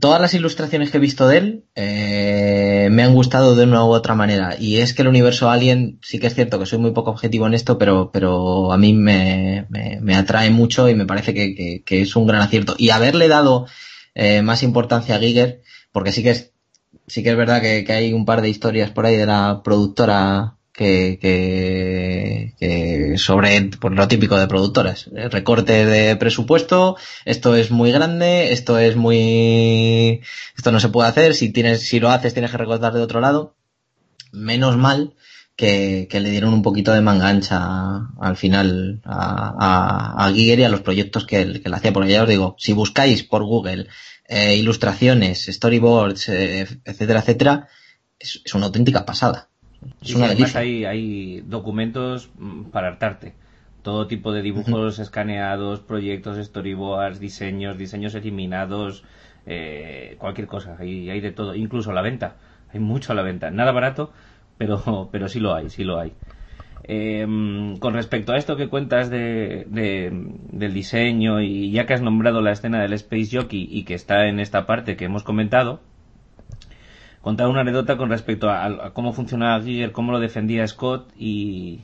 todas 0.00 0.20
las 0.20 0.34
ilustraciones 0.34 0.90
que 0.90 0.98
he 0.98 1.00
visto 1.00 1.28
de 1.28 1.38
él 1.38 1.64
eh, 1.74 2.88
me 2.90 3.02
han 3.02 3.14
gustado 3.14 3.54
de 3.54 3.64
una 3.64 3.84
u 3.84 3.88
otra 3.88 4.14
manera. 4.14 4.56
Y 4.58 4.78
es 4.78 4.94
que 4.94 5.02
el 5.02 5.08
universo 5.08 5.50
Alien, 5.50 5.98
sí 6.02 6.18
que 6.18 6.26
es 6.26 6.34
cierto 6.34 6.58
que 6.58 6.66
soy 6.66 6.78
muy 6.78 6.92
poco 6.92 7.10
objetivo 7.10 7.46
en 7.46 7.54
esto, 7.54 7.78
pero, 7.78 8.10
pero 8.12 8.72
a 8.72 8.76
mí 8.76 8.92
me, 8.92 9.66
me, 9.68 10.14
atrae 10.14 10.50
mucho 10.50 10.88
y 10.88 10.94
me 10.94 11.06
parece 11.06 11.34
que, 11.34 11.82
que, 11.84 12.02
es 12.02 12.16
un 12.16 12.26
gran 12.26 12.42
acierto. 12.42 12.74
Y 12.78 12.90
haberle 12.90 13.28
dado 13.28 13.66
eh, 14.14 14.42
más 14.42 14.62
importancia 14.62 15.16
a 15.16 15.18
Giger, 15.18 15.62
porque 15.92 16.12
sí 16.12 16.22
que 16.22 16.30
es, 16.30 16.52
sí 17.06 17.22
que 17.22 17.30
es 17.30 17.36
verdad 17.36 17.60
que, 17.60 17.84
que 17.84 17.92
hay 17.92 18.12
un 18.12 18.24
par 18.24 18.42
de 18.42 18.48
historias 18.48 18.90
por 18.90 19.06
ahí 19.06 19.16
de 19.16 19.26
la 19.26 19.62
productora 19.64 20.56
que, 20.74 21.18
que, 22.58 23.16
sobre 23.16 23.70
por 23.80 23.92
lo 23.92 24.08
típico 24.08 24.36
de 24.36 24.48
productoras. 24.48 25.08
Recorte 25.30 25.86
de 25.86 26.16
presupuesto, 26.16 26.96
esto 27.24 27.54
es 27.54 27.70
muy 27.70 27.92
grande, 27.92 28.52
esto 28.52 28.78
es 28.78 28.96
muy, 28.96 30.20
esto 30.56 30.72
no 30.72 30.80
se 30.80 30.88
puede 30.88 31.08
hacer, 31.08 31.34
si 31.34 31.50
tienes, 31.52 31.82
si 31.86 32.00
lo 32.00 32.10
haces 32.10 32.34
tienes 32.34 32.50
que 32.50 32.58
recortar 32.58 32.92
de 32.92 33.02
otro 33.02 33.20
lado. 33.20 33.54
Menos 34.32 34.76
mal 34.76 35.14
que, 35.54 36.08
que 36.10 36.18
le 36.18 36.30
dieron 36.30 36.52
un 36.52 36.62
poquito 36.62 36.92
de 36.92 37.00
mangancha 37.00 38.08
al 38.20 38.36
final 38.36 39.00
a, 39.04 39.54
a, 40.16 40.26
a 40.26 40.30
y 40.32 40.60
a 40.60 40.68
los 40.68 40.80
proyectos 40.80 41.24
que, 41.24 41.60
que 41.62 41.68
le 41.68 41.76
hacía. 41.76 41.92
Porque 41.92 42.10
ya 42.10 42.24
os 42.24 42.28
digo, 42.28 42.56
si 42.58 42.72
buscáis 42.72 43.22
por 43.22 43.44
Google 43.44 43.86
eh, 44.26 44.56
ilustraciones, 44.56 45.46
storyboards, 45.46 46.28
eh, 46.30 46.66
etcétera, 46.84 47.20
etcétera, 47.20 47.68
es, 48.18 48.42
es 48.44 48.54
una 48.54 48.66
auténtica 48.66 49.06
pasada. 49.06 49.50
Es 50.00 50.14
una 50.14 50.26
además 50.26 50.56
hay, 50.56 50.84
hay 50.84 51.40
documentos 51.42 52.30
mm, 52.38 52.64
para 52.64 52.88
hartarte. 52.88 53.34
Todo 53.82 54.06
tipo 54.06 54.32
de 54.32 54.42
dibujos 54.42 54.98
escaneados, 54.98 55.80
proyectos, 55.80 56.44
storyboards, 56.44 57.20
diseños, 57.20 57.76
diseños 57.76 58.14
eliminados, 58.14 59.04
eh, 59.46 60.16
cualquier 60.18 60.46
cosa. 60.46 60.76
Hay, 60.78 61.10
hay 61.10 61.20
de 61.20 61.32
todo, 61.32 61.54
incluso 61.54 61.92
la 61.92 62.02
venta. 62.02 62.36
Hay 62.72 62.80
mucho 62.80 63.12
a 63.12 63.14
la 63.14 63.22
venta. 63.22 63.50
Nada 63.50 63.72
barato, 63.72 64.12
pero, 64.56 65.08
pero 65.12 65.28
sí 65.28 65.40
lo 65.40 65.54
hay, 65.54 65.68
sí 65.68 65.84
lo 65.84 66.00
hay. 66.00 66.12
Em, 66.86 67.78
con 67.78 67.94
respecto 67.94 68.32
a 68.32 68.36
esto 68.36 68.56
que 68.56 68.68
cuentas 68.68 69.08
de, 69.08 69.66
del 69.70 70.74
diseño 70.74 71.40
y 71.40 71.70
ya 71.70 71.86
que 71.86 71.94
has 71.94 72.02
nombrado 72.02 72.42
la 72.42 72.52
escena 72.52 72.82
del 72.82 72.92
Space 72.92 73.30
Jockey 73.32 73.66
y 73.70 73.84
que 73.84 73.94
está 73.94 74.26
en 74.26 74.38
esta 74.38 74.66
parte 74.66 74.96
que 74.96 75.06
hemos 75.06 75.22
comentado, 75.22 75.80
contar 77.24 77.48
una 77.48 77.62
anécdota 77.62 77.96
con 77.96 78.10
respecto 78.10 78.50
a, 78.50 78.92
cómo 78.92 79.14
funcionaba 79.14 79.62
Giger, 79.62 79.92
cómo 79.92 80.12
lo 80.12 80.20
defendía 80.20 80.66
Scott 80.68 81.10
y, 81.16 81.80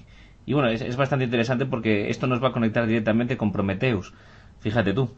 bueno, 0.47 0.69
es, 0.69 0.97
bastante 0.97 1.25
interesante 1.25 1.65
porque 1.65 2.11
esto 2.11 2.27
nos 2.27 2.45
va 2.45 2.49
a 2.49 2.53
conectar 2.53 2.87
directamente 2.87 3.39
con 3.39 3.51
Prometheus. 3.51 4.13
Fíjate 4.61 4.93
tú. 4.93 5.11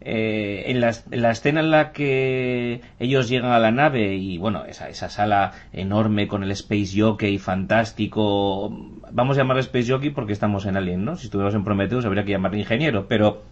Eh, 0.00 0.64
en, 0.68 0.80
la, 0.80 0.94
en, 1.10 1.20
la, 1.20 1.30
escena 1.30 1.60
en 1.60 1.70
la 1.70 1.92
que 1.92 2.80
ellos 2.98 3.28
llegan 3.28 3.52
a 3.52 3.58
la 3.58 3.70
nave 3.70 4.14
y 4.16 4.38
bueno, 4.38 4.64
esa, 4.64 4.88
esa 4.88 5.10
sala 5.10 5.52
enorme 5.74 6.28
con 6.28 6.42
el 6.42 6.50
Space 6.52 6.98
Jockey 6.98 7.36
fantástico, 7.36 8.70
vamos 9.12 9.36
a 9.36 9.42
llamarle 9.42 9.60
Space 9.60 9.92
Jockey 9.92 10.10
porque 10.10 10.32
estamos 10.32 10.64
en 10.64 10.78
Alien, 10.78 11.04
¿no? 11.04 11.16
Si 11.16 11.26
estuviéramos 11.26 11.54
en 11.54 11.64
Prometheus 11.64 12.06
habría 12.06 12.24
que 12.24 12.32
llamarle 12.32 12.60
ingeniero, 12.60 13.06
pero 13.06 13.42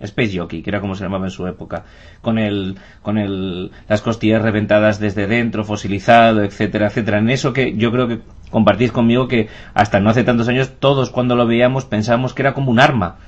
Space 0.00 0.36
Jockey, 0.36 0.62
que 0.62 0.70
era 0.70 0.80
como 0.80 0.94
se 0.94 1.04
llamaba 1.04 1.26
en 1.26 1.30
su 1.30 1.46
época, 1.46 1.84
con 2.22 2.38
el, 2.38 2.76
con 3.02 3.18
el, 3.18 3.70
las 3.88 4.02
costillas 4.02 4.42
reventadas 4.42 4.98
desde 4.98 5.26
dentro, 5.26 5.64
fosilizado, 5.64 6.42
etcétera, 6.42 6.88
etcétera. 6.88 7.18
En 7.18 7.30
eso 7.30 7.52
que 7.52 7.76
yo 7.76 7.92
creo 7.92 8.08
que 8.08 8.20
compartís 8.50 8.92
conmigo 8.92 9.28
que 9.28 9.48
hasta 9.74 10.00
no 10.00 10.10
hace 10.10 10.24
tantos 10.24 10.48
años 10.48 10.72
todos 10.78 11.10
cuando 11.10 11.36
lo 11.36 11.46
veíamos 11.46 11.84
pensábamos 11.84 12.34
que 12.34 12.42
era 12.42 12.54
como 12.54 12.70
un 12.70 12.80
arma 12.80 13.18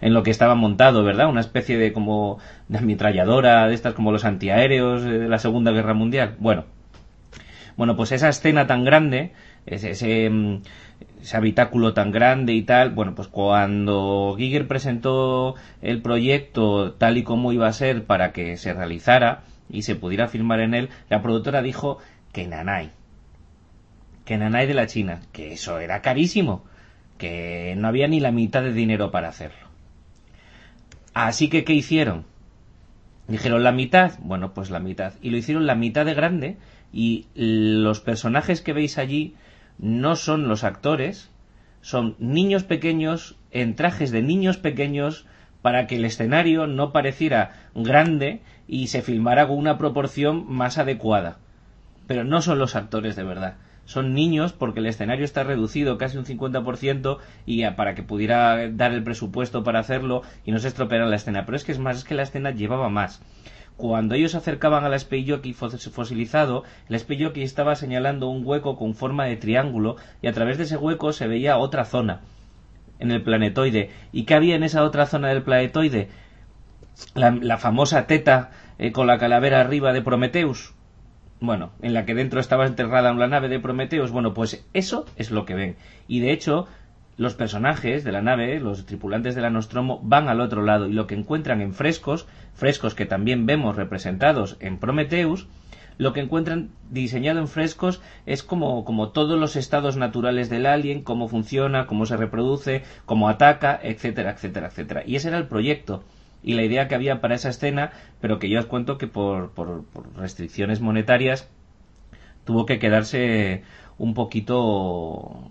en 0.00 0.14
lo 0.14 0.22
que 0.22 0.30
estaba 0.30 0.54
montado, 0.54 1.04
¿verdad? 1.04 1.28
Una 1.28 1.40
especie 1.40 1.76
de 1.76 1.92
como 1.92 2.38
de 2.68 2.78
ametralladora, 2.78 3.66
de 3.66 3.74
estas 3.74 3.94
como 3.94 4.12
los 4.12 4.24
antiaéreos 4.24 5.02
de 5.02 5.28
la 5.28 5.38
Segunda 5.38 5.72
Guerra 5.72 5.94
Mundial. 5.94 6.36
Bueno, 6.38 6.64
bueno, 7.76 7.96
pues 7.96 8.12
esa 8.12 8.28
escena 8.28 8.66
tan 8.66 8.84
grande, 8.84 9.32
ese, 9.66 9.90
ese 9.90 10.28
mm, 10.30 10.62
ese 11.20 11.36
habitáculo 11.36 11.92
tan 11.92 12.12
grande 12.12 12.52
y 12.54 12.62
tal, 12.62 12.90
bueno, 12.90 13.14
pues 13.14 13.28
cuando 13.28 14.34
Giger 14.38 14.66
presentó 14.66 15.54
el 15.82 16.00
proyecto 16.02 16.92
tal 16.94 17.18
y 17.18 17.22
como 17.22 17.52
iba 17.52 17.66
a 17.66 17.72
ser 17.72 18.04
para 18.04 18.32
que 18.32 18.56
se 18.56 18.72
realizara 18.72 19.42
y 19.68 19.82
se 19.82 19.96
pudiera 19.96 20.28
filmar 20.28 20.60
en 20.60 20.74
él, 20.74 20.88
la 21.08 21.22
productora 21.22 21.62
dijo 21.62 21.98
que 22.32 22.46
Nanay, 22.46 22.90
que 24.24 24.38
Nanay 24.38 24.66
de 24.66 24.74
la 24.74 24.86
China, 24.86 25.20
que 25.32 25.52
eso 25.52 25.78
era 25.78 26.00
carísimo, 26.00 26.64
que 27.18 27.74
no 27.76 27.88
había 27.88 28.08
ni 28.08 28.20
la 28.20 28.32
mitad 28.32 28.62
de 28.62 28.72
dinero 28.72 29.10
para 29.10 29.28
hacerlo. 29.28 29.68
Así 31.12 31.48
que, 31.48 31.64
¿qué 31.64 31.74
hicieron? 31.74 32.24
Dijeron 33.28 33.62
la 33.62 33.72
mitad, 33.72 34.12
bueno, 34.20 34.54
pues 34.54 34.70
la 34.70 34.80
mitad. 34.80 35.12
Y 35.20 35.30
lo 35.30 35.36
hicieron 35.36 35.66
la 35.66 35.74
mitad 35.74 36.06
de 36.06 36.14
grande 36.14 36.56
y 36.92 37.26
los 37.34 38.00
personajes 38.00 38.60
que 38.60 38.72
veis 38.72 38.98
allí 38.98 39.34
no 39.80 40.14
son 40.14 40.46
los 40.46 40.62
actores, 40.62 41.30
son 41.80 42.14
niños 42.18 42.64
pequeños 42.64 43.36
en 43.50 43.74
trajes 43.74 44.10
de 44.10 44.22
niños 44.22 44.58
pequeños 44.58 45.26
para 45.62 45.86
que 45.86 45.96
el 45.96 46.04
escenario 46.04 46.66
no 46.66 46.92
pareciera 46.92 47.52
grande 47.74 48.42
y 48.68 48.88
se 48.88 49.02
filmara 49.02 49.48
con 49.48 49.56
una 49.58 49.78
proporción 49.78 50.44
más 50.48 50.78
adecuada. 50.78 51.38
Pero 52.06 52.24
no 52.24 52.42
son 52.42 52.58
los 52.58 52.76
actores 52.76 53.16
de 53.16 53.24
verdad. 53.24 53.56
Son 53.86 54.14
niños 54.14 54.52
porque 54.52 54.80
el 54.80 54.86
escenario 54.86 55.24
está 55.24 55.42
reducido 55.42 55.98
casi 55.98 56.18
un 56.18 56.24
50% 56.24 57.18
y 57.46 57.68
para 57.70 57.94
que 57.94 58.02
pudiera 58.02 58.68
dar 58.70 58.92
el 58.92 59.02
presupuesto 59.02 59.64
para 59.64 59.80
hacerlo 59.80 60.22
y 60.44 60.52
no 60.52 60.58
se 60.58 60.68
estropeara 60.68 61.06
la 61.06 61.16
escena. 61.16 61.44
Pero 61.46 61.56
es 61.56 61.64
que 61.64 61.72
es 61.72 61.78
más, 61.78 61.96
es 61.96 62.04
que 62.04 62.14
la 62.14 62.22
escena 62.22 62.50
llevaba 62.50 62.88
más 62.88 63.22
cuando 63.80 64.14
ellos 64.14 64.32
se 64.32 64.36
acercaban 64.36 64.84
al 64.84 64.98
Speyjockey 64.98 65.54
fosilizado, 65.54 66.64
el 66.88 66.98
Speyjockey 66.98 67.42
estaba 67.42 67.74
señalando 67.74 68.28
un 68.28 68.46
hueco 68.46 68.76
con 68.76 68.94
forma 68.94 69.24
de 69.24 69.36
triángulo 69.36 69.96
y 70.20 70.28
a 70.28 70.32
través 70.32 70.58
de 70.58 70.64
ese 70.64 70.76
hueco 70.76 71.12
se 71.12 71.26
veía 71.26 71.56
otra 71.56 71.86
zona 71.86 72.20
en 72.98 73.10
el 73.10 73.22
planetoide. 73.22 73.90
¿Y 74.12 74.24
qué 74.24 74.34
había 74.34 74.54
en 74.54 74.62
esa 74.62 74.84
otra 74.84 75.06
zona 75.06 75.28
del 75.28 75.42
planetoide? 75.42 76.08
La, 77.14 77.56
famosa 77.56 78.06
teta 78.06 78.50
eh, 78.78 78.92
con 78.92 79.06
la 79.06 79.18
calavera 79.18 79.60
arriba 79.60 79.94
de 79.94 80.02
Prometheus. 80.02 80.74
Bueno, 81.40 81.72
en 81.80 81.94
la 81.94 82.04
que 82.04 82.14
dentro 82.14 82.38
estaba 82.38 82.66
enterrada 82.66 83.14
la 83.14 83.26
nave 83.26 83.48
de 83.48 83.60
Prometheus. 83.60 84.10
Bueno, 84.10 84.34
pues 84.34 84.66
eso 84.74 85.06
es 85.16 85.30
lo 85.30 85.46
que 85.46 85.54
ven. 85.54 85.76
Y 86.06 86.20
de 86.20 86.32
hecho, 86.32 86.68
los 87.20 87.34
personajes 87.34 88.02
de 88.02 88.12
la 88.12 88.22
nave, 88.22 88.58
los 88.60 88.86
tripulantes 88.86 89.34
de 89.34 89.42
la 89.42 89.50
Nostromo, 89.50 90.00
van 90.02 90.30
al 90.30 90.40
otro 90.40 90.62
lado 90.62 90.88
y 90.88 90.94
lo 90.94 91.06
que 91.06 91.14
encuentran 91.14 91.60
en 91.60 91.74
frescos, 91.74 92.26
frescos 92.54 92.94
que 92.94 93.04
también 93.04 93.44
vemos 93.44 93.76
representados 93.76 94.56
en 94.58 94.78
Prometheus, 94.78 95.46
lo 95.98 96.14
que 96.14 96.20
encuentran 96.20 96.70
diseñado 96.88 97.40
en 97.40 97.46
frescos 97.46 98.00
es 98.24 98.42
como, 98.42 98.86
como 98.86 99.10
todos 99.10 99.38
los 99.38 99.54
estados 99.56 99.98
naturales 99.98 100.48
del 100.48 100.64
alien, 100.64 101.02
cómo 101.02 101.28
funciona, 101.28 101.86
cómo 101.86 102.06
se 102.06 102.16
reproduce, 102.16 102.84
cómo 103.04 103.28
ataca, 103.28 103.78
etcétera, 103.82 104.30
etcétera, 104.30 104.68
etcétera. 104.68 105.02
Y 105.04 105.16
ese 105.16 105.28
era 105.28 105.36
el 105.36 105.46
proyecto 105.46 106.02
y 106.42 106.54
la 106.54 106.64
idea 106.64 106.88
que 106.88 106.94
había 106.94 107.20
para 107.20 107.34
esa 107.34 107.50
escena, 107.50 107.92
pero 108.22 108.38
que 108.38 108.48
yo 108.48 108.58
os 108.58 108.64
cuento 108.64 108.96
que 108.96 109.08
por, 109.08 109.50
por 109.50 109.84
restricciones 110.16 110.80
monetarias 110.80 111.50
tuvo 112.46 112.64
que 112.64 112.78
quedarse 112.78 113.62
un 113.98 114.14
poquito 114.14 115.50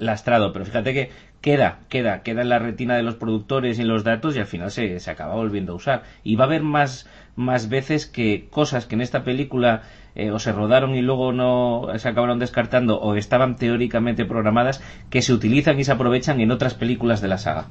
lastrado, 0.00 0.52
pero 0.52 0.64
fíjate 0.64 0.92
que 0.92 1.10
queda, 1.40 1.78
queda, 1.88 2.22
queda 2.22 2.42
en 2.42 2.48
la 2.48 2.58
retina 2.58 2.96
de 2.96 3.02
los 3.02 3.14
productores 3.14 3.78
y 3.78 3.82
en 3.82 3.88
los 3.88 4.04
datos 4.04 4.36
y 4.36 4.40
al 4.40 4.46
final 4.46 4.70
se, 4.70 4.98
se 4.98 5.10
acaba 5.10 5.34
volviendo 5.34 5.72
a 5.72 5.76
usar. 5.76 6.02
Y 6.24 6.36
va 6.36 6.44
a 6.44 6.46
haber 6.48 6.62
más, 6.62 7.06
más 7.36 7.68
veces 7.68 8.06
que 8.06 8.48
cosas 8.50 8.86
que 8.86 8.94
en 8.96 9.02
esta 9.02 9.22
película 9.24 9.82
eh, 10.14 10.30
o 10.30 10.38
se 10.38 10.52
rodaron 10.52 10.94
y 10.94 11.02
luego 11.02 11.32
no 11.32 11.86
se 11.96 12.08
acabaron 12.08 12.38
descartando 12.38 13.00
o 13.00 13.14
estaban 13.14 13.56
teóricamente 13.56 14.24
programadas 14.24 14.82
que 15.08 15.22
se 15.22 15.32
utilizan 15.32 15.78
y 15.78 15.84
se 15.84 15.92
aprovechan 15.92 16.40
en 16.40 16.50
otras 16.50 16.74
películas 16.74 17.20
de 17.20 17.28
la 17.28 17.38
saga. 17.38 17.66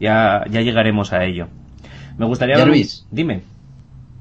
ya, 0.00 0.44
ya 0.50 0.62
llegaremos 0.62 1.12
a 1.12 1.24
ello. 1.24 1.48
Me 2.16 2.26
gustaría... 2.26 2.56
Jarvis. 2.56 3.06
Dime. 3.10 3.42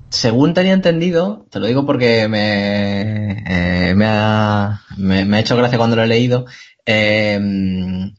Según 0.10 0.54
tenía 0.54 0.74
entendido, 0.74 1.46
te 1.50 1.62
lo 1.62 1.68
digo 1.68 1.86
porque 1.86 2.28
me, 2.28 3.44
eh, 3.48 3.96
me, 3.96 4.06
ha, 4.06 4.82
me, 4.98 5.24
me, 5.24 5.38
ha 5.38 5.40
hecho 5.40 5.56
gracia 5.56 5.78
cuando 5.78 5.96
lo 5.96 6.04
he 6.04 6.08
leído, 6.08 6.48
eh, 6.86 7.40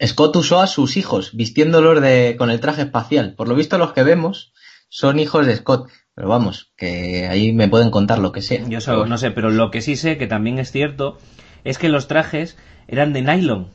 Scott 0.07 0.37
usó 0.37 0.61
a 0.61 0.67
sus 0.67 0.97
hijos 0.97 1.35
vistiéndolos 1.35 2.01
de, 2.01 2.37
con 2.39 2.51
el 2.51 2.61
traje 2.61 2.83
espacial. 2.83 3.35
Por 3.35 3.49
lo 3.49 3.55
visto 3.55 3.79
los 3.79 3.93
que 3.93 4.03
vemos 4.03 4.53
son 4.89 5.19
hijos 5.19 5.47
de 5.47 5.57
Scott. 5.57 5.89
Pero 6.15 6.29
vamos, 6.29 6.73
que 6.77 7.27
ahí 7.29 7.53
me 7.53 7.69
pueden 7.69 7.91
contar 7.91 8.19
lo 8.19 8.33
que 8.33 8.43
sea. 8.43 8.69
Yo 8.69 8.81
solo, 8.81 9.07
no 9.07 9.17
sé, 9.17 9.31
pero 9.31 9.51
lo 9.51 9.71
que 9.71 9.81
sí 9.81 9.97
sé, 9.97 10.19
que 10.19 10.27
también 10.27 10.59
es 10.59 10.71
cierto, 10.71 11.17
es 11.65 11.79
que 11.79 11.89
los 11.89 12.07
trajes 12.07 12.59
eran 12.87 13.15
de 13.15 13.23
nylon. 13.23 13.71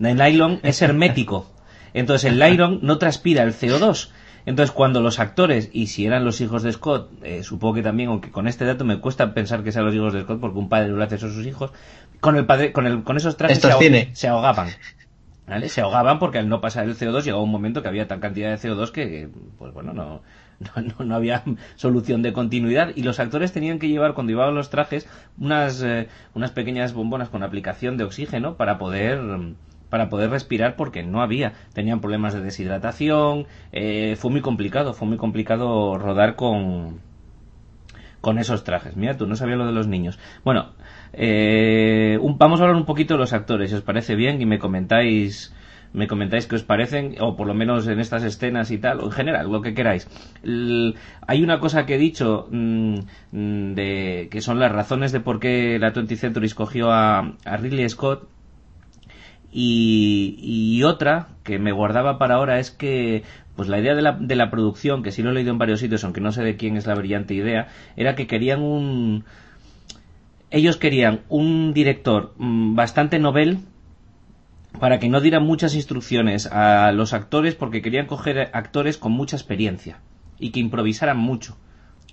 El 0.00 0.16
nylon 0.16 0.60
es 0.64 0.82
hermético. 0.82 1.50
Entonces 1.94 2.30
el 2.30 2.38
nylon 2.38 2.80
no 2.82 2.98
transpira 2.98 3.44
el 3.44 3.54
CO2. 3.54 4.10
Entonces, 4.46 4.72
cuando 4.72 5.00
los 5.00 5.20
actores, 5.20 5.68
y 5.72 5.88
si 5.88 6.06
eran 6.06 6.24
los 6.24 6.40
hijos 6.40 6.62
de 6.62 6.72
Scott, 6.72 7.10
eh, 7.22 7.42
supongo 7.42 7.74
que 7.74 7.82
también, 7.82 8.08
aunque 8.08 8.30
con 8.30 8.48
este 8.48 8.64
dato 8.64 8.84
me 8.84 9.00
cuesta 9.00 9.34
pensar 9.34 9.62
que 9.62 9.70
sean 9.70 9.84
los 9.84 9.94
hijos 9.94 10.14
de 10.14 10.22
Scott, 10.22 10.40
porque 10.40 10.58
un 10.58 10.68
padre 10.68 10.88
lo 10.88 11.02
hace 11.02 11.16
a 11.16 11.18
sus 11.18 11.46
hijos, 11.46 11.72
con 12.20 12.36
el 12.36 12.46
padre, 12.46 12.72
con, 12.72 12.86
el, 12.86 13.02
con 13.02 13.16
esos 13.16 13.36
trajes 13.36 13.58
se, 13.58 14.10
se, 14.12 14.28
ahogaban. 14.28 14.68
¿Vale? 15.46 15.68
Se 15.68 15.80
ahogaban 15.80 16.18
porque 16.18 16.38
al 16.38 16.48
no 16.48 16.60
pasar 16.60 16.84
el 16.84 16.96
CO2 16.96 17.24
llegó 17.24 17.42
un 17.42 17.50
momento 17.50 17.82
que 17.82 17.88
había 17.88 18.06
tan 18.06 18.20
cantidad 18.20 18.50
de 18.50 18.56
CO2 18.56 18.92
que, 18.92 19.28
pues 19.58 19.72
bueno, 19.74 19.92
no, 19.92 20.22
no, 20.60 21.04
no, 21.04 21.14
había 21.14 21.42
solución 21.76 22.22
de 22.22 22.32
continuidad 22.32 22.90
y 22.94 23.02
los 23.02 23.18
actores 23.18 23.52
tenían 23.52 23.78
que 23.78 23.88
llevar 23.88 24.14
cuando 24.14 24.30
llevaban 24.30 24.54
los 24.54 24.70
trajes 24.70 25.08
unas, 25.38 25.82
eh, 25.82 26.08
unas 26.34 26.50
pequeñas 26.50 26.92
bombonas 26.92 27.30
con 27.30 27.42
aplicación 27.42 27.96
de 27.96 28.04
oxígeno 28.04 28.56
para 28.56 28.78
poder 28.78 29.20
para 29.88 30.08
poder 30.08 30.30
respirar 30.30 30.76
porque 30.76 31.02
no 31.02 31.20
había. 31.20 31.52
Tenían 31.74 32.00
problemas 32.00 32.32
de 32.32 32.40
deshidratación. 32.40 33.46
Eh, 33.72 34.16
fue 34.16 34.30
muy 34.30 34.40
complicado, 34.40 34.94
fue 34.94 35.08
muy 35.08 35.16
complicado 35.16 35.98
rodar 35.98 36.36
con, 36.36 37.00
con 38.20 38.38
esos 38.38 38.64
trajes. 38.64 38.96
Mira, 38.96 39.16
tú 39.16 39.26
no 39.26 39.36
sabías 39.36 39.58
lo 39.58 39.66
de 39.66 39.72
los 39.72 39.88
niños. 39.88 40.18
Bueno, 40.44 40.70
eh, 41.12 42.18
vamos 42.38 42.60
a 42.60 42.64
hablar 42.64 42.76
un 42.76 42.86
poquito 42.86 43.14
de 43.14 43.20
los 43.20 43.32
actores, 43.32 43.70
si 43.70 43.76
os 43.76 43.82
parece 43.82 44.14
bien, 44.14 44.40
y 44.40 44.46
me 44.46 44.58
comentáis 44.58 45.54
me 45.92 46.06
comentáis 46.06 46.46
qué 46.46 46.54
os 46.54 46.62
parecen, 46.62 47.16
o 47.20 47.34
por 47.36 47.46
lo 47.46 47.54
menos 47.54 47.88
en 47.88 47.98
estas 47.98 48.22
escenas 48.22 48.70
y 48.70 48.78
tal, 48.78 49.00
o 49.00 49.06
en 49.06 49.12
general, 49.12 49.50
lo 49.50 49.60
que 49.60 49.74
queráis. 49.74 50.08
hay 51.26 51.42
una 51.42 51.58
cosa 51.58 51.84
que 51.84 51.96
he 51.96 51.98
dicho 51.98 52.46
mm, 52.50 52.94
mm, 53.32 53.74
de 53.74 54.28
que 54.30 54.40
son 54.40 54.60
las 54.60 54.70
razones 54.70 55.12
de 55.12 55.20
por 55.20 55.40
qué 55.40 55.78
la 55.80 55.92
20th 55.92 56.16
Century 56.16 56.46
escogió 56.46 56.92
a, 56.92 57.34
a 57.44 57.56
Ridley 57.56 57.88
Scott 57.88 58.28
y, 59.52 60.82
otra 60.84 61.28
que 61.42 61.58
me 61.58 61.72
guardaba 61.72 62.18
para 62.18 62.36
ahora 62.36 62.58
es 62.60 62.70
que 62.70 63.24
pues 63.56 63.68
la 63.68 63.78
idea 63.78 63.94
de 63.94 64.02
la, 64.02 64.12
de 64.12 64.36
la 64.36 64.50
producción, 64.50 65.02
que 65.02 65.10
sí 65.10 65.22
lo 65.22 65.30
he 65.30 65.34
leído 65.34 65.50
en 65.50 65.58
varios 65.58 65.80
sitios, 65.80 66.04
aunque 66.04 66.20
no 66.20 66.32
sé 66.32 66.42
de 66.42 66.56
quién 66.56 66.76
es 66.76 66.86
la 66.86 66.94
brillante 66.94 67.34
idea, 67.34 67.68
era 67.96 68.14
que 68.14 68.26
querían 68.26 68.62
un... 68.62 69.24
Ellos 70.50 70.76
querían 70.76 71.20
un 71.28 71.72
director 71.72 72.34
mm, 72.38 72.74
bastante 72.74 73.18
novel 73.18 73.58
para 74.78 74.98
que 74.98 75.08
no 75.08 75.20
diera 75.20 75.40
muchas 75.40 75.74
instrucciones 75.74 76.46
a 76.46 76.92
los 76.92 77.12
actores 77.12 77.54
porque 77.54 77.82
querían 77.82 78.06
coger 78.06 78.50
actores 78.52 78.98
con 78.98 79.12
mucha 79.12 79.36
experiencia 79.36 80.00
y 80.38 80.50
que 80.50 80.60
improvisaran 80.60 81.18
mucho. 81.18 81.56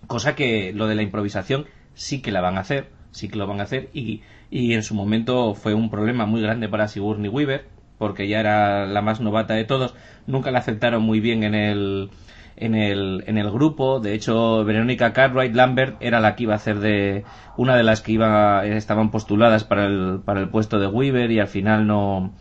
Cosa 0.07 0.35
que 0.35 0.73
lo 0.73 0.87
de 0.87 0.95
la 0.95 1.03
improvisación 1.03 1.65
sí 1.93 2.21
que 2.21 2.31
la 2.31 2.41
van 2.41 2.57
a 2.57 2.61
hacer, 2.61 2.89
sí 3.11 3.29
que 3.29 3.37
lo 3.37 3.47
van 3.47 3.59
a 3.59 3.63
hacer 3.63 3.89
y 3.93 4.21
y 4.49 4.73
en 4.73 4.83
su 4.83 4.95
momento 4.95 5.53
fue 5.55 5.73
un 5.73 5.89
problema 5.89 6.25
muy 6.25 6.41
grande 6.41 6.69
para 6.69 6.87
Sigourney 6.87 7.29
Weaver 7.29 7.65
porque 7.97 8.27
ya 8.27 8.39
era 8.39 8.85
la 8.85 9.01
más 9.01 9.19
novata 9.19 9.55
de 9.55 9.65
todos 9.65 9.95
nunca 10.25 10.51
la 10.51 10.59
aceptaron 10.59 11.03
muy 11.03 11.19
bien 11.19 11.43
en 11.43 11.55
el 11.55 12.09
en 12.57 12.75
el, 12.75 13.23
en 13.27 13.37
el 13.37 13.49
grupo. 13.51 13.99
De 13.99 14.13
hecho 14.13 14.63
Verónica 14.65 15.13
Cartwright 15.13 15.55
Lambert 15.55 15.97
era 15.99 16.19
la 16.19 16.35
que 16.35 16.43
iba 16.43 16.53
a 16.53 16.57
hacer 16.57 16.79
de 16.79 17.23
una 17.55 17.75
de 17.75 17.83
las 17.83 18.01
que 18.01 18.11
iba 18.13 18.65
estaban 18.65 19.11
postuladas 19.11 19.63
para 19.63 19.85
el, 19.85 20.19
para 20.23 20.39
el 20.39 20.49
puesto 20.49 20.79
de 20.79 20.87
Weaver 20.87 21.31
y 21.31 21.39
al 21.39 21.47
final 21.47 21.87
no 21.87 22.33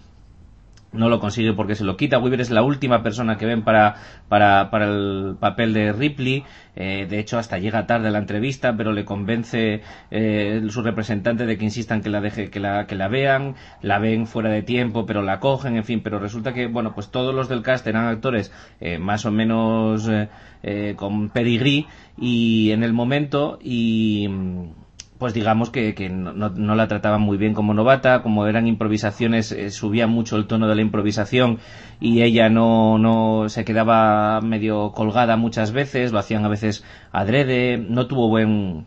no 0.92 1.08
lo 1.08 1.20
consigue 1.20 1.52
porque 1.52 1.74
se 1.74 1.84
lo 1.84 1.96
quita. 1.96 2.18
Weaver 2.18 2.40
es 2.40 2.50
la 2.50 2.62
última 2.62 3.02
persona 3.02 3.36
que 3.36 3.46
ven 3.46 3.62
para, 3.62 3.96
para, 4.28 4.70
para 4.70 4.86
el 4.86 5.36
papel 5.38 5.72
de 5.72 5.92
Ripley. 5.92 6.44
Eh, 6.74 7.06
de 7.08 7.18
hecho, 7.18 7.38
hasta 7.38 7.58
llega 7.58 7.86
tarde 7.86 8.10
la 8.10 8.18
entrevista, 8.18 8.76
pero 8.76 8.92
le 8.92 9.04
convence 9.04 9.82
eh, 10.10 10.62
su 10.68 10.82
representante 10.82 11.46
de 11.46 11.56
que 11.58 11.64
insistan 11.64 12.02
que 12.02 12.10
la 12.10 12.20
deje, 12.20 12.50
que 12.50 12.60
la, 12.60 12.86
que 12.86 12.94
la 12.94 13.08
vean. 13.08 13.54
La 13.82 13.98
ven 13.98 14.26
fuera 14.26 14.50
de 14.50 14.62
tiempo, 14.62 15.06
pero 15.06 15.22
la 15.22 15.40
cogen, 15.40 15.76
en 15.76 15.84
fin. 15.84 16.00
Pero 16.02 16.18
resulta 16.18 16.52
que, 16.52 16.66
bueno, 16.66 16.94
pues 16.94 17.10
todos 17.10 17.34
los 17.34 17.48
del 17.48 17.62
cast 17.62 17.86
eran 17.86 18.06
actores 18.06 18.52
eh, 18.80 18.98
más 18.98 19.26
o 19.26 19.30
menos 19.30 20.08
eh, 20.62 20.94
con 20.96 21.30
pedigrí 21.30 21.86
y 22.18 22.70
en 22.72 22.82
el 22.82 22.92
momento 22.92 23.58
y 23.62 24.28
pues 25.18 25.34
digamos 25.34 25.70
que, 25.70 25.94
que 25.94 26.08
no, 26.08 26.32
no, 26.32 26.74
la 26.74 26.88
trataban 26.88 27.22
muy 27.22 27.36
bien 27.36 27.54
como 27.54 27.74
novata, 27.74 28.22
como 28.22 28.46
eran 28.46 28.66
improvisaciones, 28.66 29.52
eh, 29.52 29.70
subía 29.70 30.06
mucho 30.06 30.36
el 30.36 30.46
tono 30.46 30.68
de 30.68 30.74
la 30.74 30.82
improvisación 30.82 31.58
y 32.00 32.22
ella 32.22 32.48
no, 32.48 32.98
no 32.98 33.48
se 33.48 33.64
quedaba 33.64 34.40
medio 34.40 34.92
colgada 34.92 35.36
muchas 35.36 35.72
veces, 35.72 36.12
lo 36.12 36.18
hacían 36.18 36.44
a 36.44 36.48
veces 36.48 36.84
adrede, 37.12 37.78
no 37.78 38.06
tuvo 38.06 38.28
buen, 38.28 38.86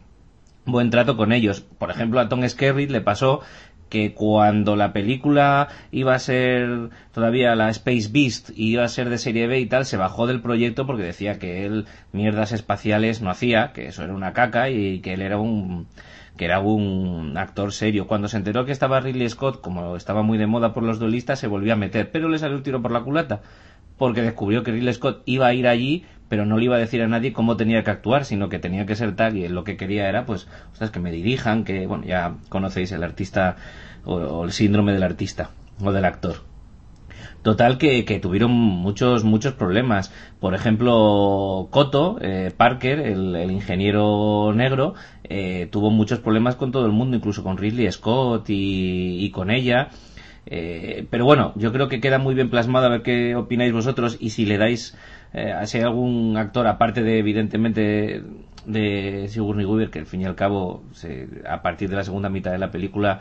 buen 0.65 0.89
trato 0.89 1.17
con 1.17 1.31
ellos. 1.31 1.61
Por 1.61 1.89
ejemplo, 1.91 2.19
a 2.19 2.29
Tom 2.29 2.47
Skerritt 2.47 2.91
le 2.91 3.01
pasó 3.01 3.41
que 3.89 4.13
cuando 4.13 4.75
la 4.75 4.93
película 4.93 5.67
iba 5.91 6.13
a 6.13 6.19
ser 6.19 6.89
todavía 7.11 7.55
la 7.55 7.69
Space 7.69 8.09
Beast 8.11 8.51
y 8.55 8.73
iba 8.73 8.83
a 8.83 8.87
ser 8.87 9.09
de 9.09 9.17
serie 9.17 9.47
B 9.47 9.59
y 9.59 9.65
tal, 9.65 9.85
se 9.85 9.97
bajó 9.97 10.27
del 10.27 10.41
proyecto 10.41 10.85
porque 10.85 11.03
decía 11.03 11.39
que 11.39 11.65
él 11.65 11.85
mierdas 12.11 12.51
espaciales 12.51 13.21
no 13.21 13.31
hacía, 13.31 13.71
que 13.73 13.87
eso 13.87 14.03
era 14.03 14.13
una 14.13 14.33
caca 14.33 14.69
y 14.69 14.99
que 14.99 15.13
él 15.13 15.21
era 15.21 15.39
un 15.39 15.87
que 16.39 16.45
era 16.45 16.61
un 16.61 17.37
actor 17.37 17.73
serio. 17.73 18.07
Cuando 18.07 18.29
se 18.29 18.37
enteró 18.37 18.63
que 18.63 18.71
estaba 18.71 19.01
Ridley 19.01 19.27
Scott, 19.27 19.59
como 19.59 19.97
estaba 19.97 20.23
muy 20.23 20.37
de 20.37 20.47
moda 20.47 20.73
por 20.73 20.83
los 20.83 20.97
duelistas, 20.97 21.37
se 21.37 21.47
volvió 21.47 21.73
a 21.73 21.75
meter, 21.75 22.11
pero 22.11 22.29
le 22.29 22.39
salió 22.39 22.55
un 22.55 22.63
tiro 22.63 22.81
por 22.81 22.91
la 22.91 23.01
culata, 23.01 23.41
porque 23.97 24.21
descubrió 24.21 24.63
que 24.63 24.71
Ridley 24.71 24.93
Scott 24.93 25.21
iba 25.25 25.47
a 25.47 25.53
ir 25.53 25.67
allí, 25.67 26.05
pero 26.29 26.45
no 26.45 26.57
le 26.57 26.63
iba 26.63 26.77
a 26.77 26.79
decir 26.79 27.01
a 27.01 27.09
nadie 27.09 27.33
cómo 27.33 27.57
tenía 27.57 27.83
que 27.83 27.91
actuar, 27.91 28.23
sino 28.23 28.47
que 28.47 28.57
tenía 28.57 28.85
que 28.85 28.95
ser 28.95 29.17
tal, 29.17 29.35
y 29.35 29.45
lo 29.49 29.65
que 29.65 29.75
quería 29.75 30.07
era, 30.07 30.25
pues, 30.25 30.47
ostras, 30.71 30.91
que 30.91 31.01
me 31.01 31.11
dirijan, 31.11 31.65
que, 31.65 31.85
bueno, 31.87 32.05
ya 32.05 32.35
conocéis 32.47 32.93
el 32.93 33.03
artista, 33.03 33.57
o, 34.05 34.45
el 34.45 34.53
síndrome 34.53 34.93
del 34.93 35.03
artista, 35.03 35.49
o 35.83 35.91
del 35.91 36.05
actor. 36.05 36.37
Total 37.41 37.77
que, 37.77 38.19
tuvieron 38.21 38.51
muchos, 38.51 39.23
muchos 39.23 39.53
problemas. 39.53 40.13
Por 40.39 40.55
ejemplo, 40.55 41.67
Coto, 41.69 42.17
eh, 42.21 42.51
Parker, 42.55 42.99
el, 42.99 43.35
el, 43.35 43.51
ingeniero 43.51 44.53
negro, 44.53 44.93
eh, 45.29 45.67
tuvo 45.71 45.91
muchos 45.91 46.19
problemas 46.19 46.55
con 46.55 46.71
todo 46.71 46.85
el 46.85 46.91
mundo, 46.91 47.15
incluso 47.15 47.43
con 47.43 47.57
Ridley 47.57 47.91
Scott 47.91 48.49
y, 48.49 49.23
y 49.23 49.31
con 49.31 49.51
ella. 49.51 49.89
Eh, 50.45 51.05
pero 51.09 51.25
bueno, 51.25 51.53
yo 51.55 51.71
creo 51.71 51.87
que 51.87 51.99
queda 51.99 52.17
muy 52.17 52.33
bien 52.33 52.49
plasmado 52.49 52.87
a 52.87 52.89
ver 52.89 53.03
qué 53.03 53.35
opináis 53.35 53.71
vosotros 53.71 54.17
y 54.19 54.31
si 54.31 54.45
le 54.45 54.57
dais, 54.57 54.97
eh, 55.33 55.53
si 55.65 55.77
hay 55.77 55.83
algún 55.83 56.37
actor, 56.37 56.65
aparte 56.65 57.03
de 57.03 57.19
evidentemente 57.19 58.23
de 58.65 59.27
Sigourney 59.27 59.65
Weaver, 59.65 59.91
que 59.91 59.99
al 59.99 60.05
fin 60.07 60.21
y 60.21 60.25
al 60.25 60.35
cabo, 60.35 60.83
se, 60.91 61.27
a 61.47 61.61
partir 61.61 61.89
de 61.89 61.95
la 61.97 62.03
segunda 62.03 62.29
mitad 62.29 62.51
de 62.51 62.57
la 62.57 62.71
película, 62.71 63.19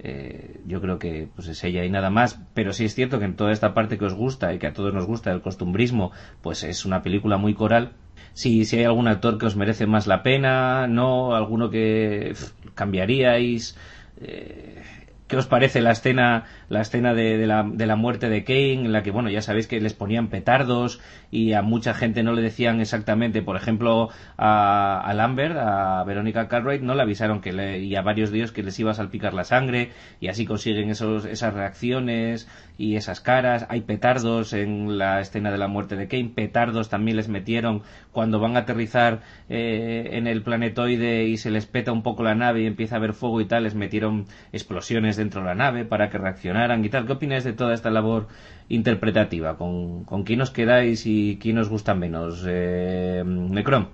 eh, 0.00 0.60
yo 0.64 0.80
creo 0.80 1.00
que 1.00 1.28
pues 1.34 1.48
es 1.48 1.64
ella 1.64 1.84
y 1.84 1.90
nada 1.90 2.08
más 2.08 2.40
pero 2.54 2.72
sí 2.72 2.84
es 2.84 2.94
cierto 2.94 3.18
que 3.18 3.24
en 3.24 3.34
toda 3.34 3.50
esta 3.50 3.74
parte 3.74 3.98
que 3.98 4.04
os 4.04 4.14
gusta 4.14 4.54
y 4.54 4.60
que 4.60 4.68
a 4.68 4.72
todos 4.72 4.94
nos 4.94 5.06
gusta 5.06 5.32
el 5.32 5.40
costumbrismo 5.40 6.12
pues 6.40 6.62
es 6.62 6.84
una 6.84 7.02
película 7.02 7.36
muy 7.36 7.52
coral 7.54 7.94
si, 8.32 8.64
si 8.64 8.78
hay 8.78 8.84
algún 8.84 9.08
actor 9.08 9.38
que 9.38 9.46
os 9.46 9.56
merece 9.56 9.86
más 9.86 10.06
la 10.06 10.22
pena 10.22 10.86
no 10.86 11.34
alguno 11.34 11.70
que 11.70 12.34
cambiaríais 12.74 13.76
eh, 14.20 14.82
¿Qué 15.28 15.36
os 15.36 15.46
parece 15.46 15.82
la 15.82 15.90
escena, 15.90 16.44
la 16.70 16.80
escena 16.80 17.12
de, 17.12 17.36
de, 17.36 17.46
la, 17.46 17.62
de, 17.62 17.84
la, 17.84 17.96
muerte 17.96 18.30
de 18.30 18.44
Kane, 18.44 18.86
en 18.86 18.92
la 18.92 19.02
que, 19.02 19.10
bueno, 19.10 19.28
ya 19.28 19.42
sabéis 19.42 19.66
que 19.66 19.78
les 19.78 19.92
ponían 19.92 20.28
petardos 20.28 21.00
y 21.30 21.52
a 21.52 21.60
mucha 21.60 21.92
gente 21.92 22.22
no 22.22 22.32
le 22.32 22.40
decían 22.40 22.80
exactamente, 22.80 23.42
por 23.42 23.54
ejemplo, 23.54 24.08
a, 24.38 24.98
a 24.98 25.12
Lambert, 25.12 25.54
a 25.58 26.02
Verónica 26.04 26.48
Cartwright, 26.48 26.80
no 26.80 26.94
le 26.94 27.02
avisaron 27.02 27.42
que 27.42 27.52
le, 27.52 27.80
y 27.80 27.94
a 27.94 28.00
varios 28.00 28.32
ellos 28.32 28.52
que 28.52 28.62
les 28.62 28.80
iba 28.80 28.92
a 28.92 28.94
salpicar 28.94 29.34
la 29.34 29.44
sangre 29.44 29.90
y 30.18 30.28
así 30.28 30.46
consiguen 30.46 30.88
esos, 30.88 31.26
esas 31.26 31.52
reacciones 31.52 32.48
y 32.78 32.96
esas 32.96 33.20
caras. 33.20 33.66
Hay 33.68 33.82
petardos 33.82 34.54
en 34.54 34.96
la 34.96 35.20
escena 35.20 35.50
de 35.50 35.58
la 35.58 35.68
muerte 35.68 35.96
de 35.96 36.08
Kane, 36.08 36.32
petardos 36.34 36.88
también 36.88 37.18
les 37.18 37.28
metieron 37.28 37.82
cuando 38.18 38.40
van 38.40 38.56
a 38.56 38.60
aterrizar 38.60 39.20
eh, 39.48 40.08
en 40.14 40.26
el 40.26 40.42
planetoide 40.42 41.26
y 41.26 41.36
se 41.36 41.52
les 41.52 41.66
peta 41.66 41.92
un 41.92 42.02
poco 42.02 42.24
la 42.24 42.34
nave 42.34 42.62
y 42.62 42.66
empieza 42.66 42.96
a 42.96 42.98
haber 42.98 43.12
fuego 43.12 43.40
y 43.40 43.44
tal, 43.44 43.62
les 43.62 43.76
metieron 43.76 44.26
explosiones 44.52 45.16
dentro 45.16 45.40
de 45.40 45.46
la 45.46 45.54
nave 45.54 45.84
para 45.84 46.10
que 46.10 46.18
reaccionaran 46.18 46.84
y 46.84 46.88
tal. 46.88 47.06
¿Qué 47.06 47.12
opináis 47.12 47.44
de 47.44 47.52
toda 47.52 47.74
esta 47.74 47.92
labor 47.92 48.26
interpretativa? 48.68 49.56
¿Con, 49.56 50.02
quién 50.24 50.40
os 50.40 50.50
quedáis 50.50 51.06
y 51.06 51.38
quién 51.40 51.58
os 51.58 51.68
gusta 51.68 51.94
menos? 51.94 52.44
Eh, 52.48 53.22
Necron. 53.24 53.86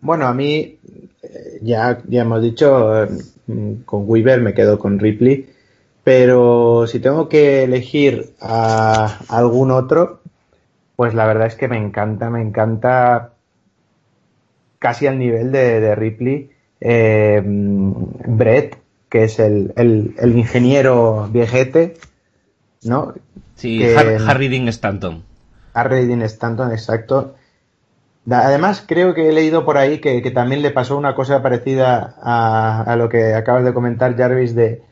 Bueno, 0.00 0.26
a 0.26 0.32
mí, 0.32 0.78
ya, 1.60 1.98
ya 2.08 2.22
hemos 2.22 2.40
dicho, 2.40 3.04
eh, 3.04 3.08
con 3.84 4.08
Weaver 4.08 4.40
me 4.40 4.54
quedo 4.54 4.78
con 4.78 4.98
Ripley, 4.98 5.50
pero 6.02 6.86
si 6.86 6.98
tengo 6.98 7.28
que 7.28 7.64
elegir 7.64 8.30
a 8.40 9.18
algún 9.28 9.70
otro, 9.70 10.22
pues 10.96 11.12
la 11.12 11.26
verdad 11.26 11.46
es 11.46 11.56
que 11.56 11.68
me 11.68 11.76
encanta, 11.76 12.30
me 12.30 12.40
encanta 12.40 13.33
casi 14.84 15.06
al 15.06 15.18
nivel 15.18 15.50
de, 15.50 15.94
Ripley. 15.94 16.50
Eh, 16.78 17.40
Brett, 17.42 18.76
que 19.08 19.24
es 19.24 19.38
el, 19.38 19.72
ingeniero 20.22 21.26
viejete, 21.32 21.94
¿no? 22.82 23.14
Sí, 23.54 23.82
Harry 23.82 24.48
Dean 24.48 24.68
Stanton. 24.68 25.24
Harry 25.72 26.04
Dean 26.04 26.20
Stanton, 26.20 26.70
exacto. 26.70 27.34
Además, 28.30 28.84
creo 28.86 29.14
que 29.14 29.30
he 29.30 29.32
leído 29.32 29.64
por 29.64 29.78
ahí 29.78 30.02
que, 30.02 30.20
también 30.32 30.60
le 30.60 30.70
pasó 30.70 30.98
una 30.98 31.14
cosa 31.14 31.40
parecida 31.40 32.16
a, 32.22 32.94
lo 32.96 33.08
que 33.08 33.32
acabas 33.32 33.64
de 33.64 33.72
comentar, 33.72 34.14
Jarvis, 34.18 34.54
de, 34.54 34.82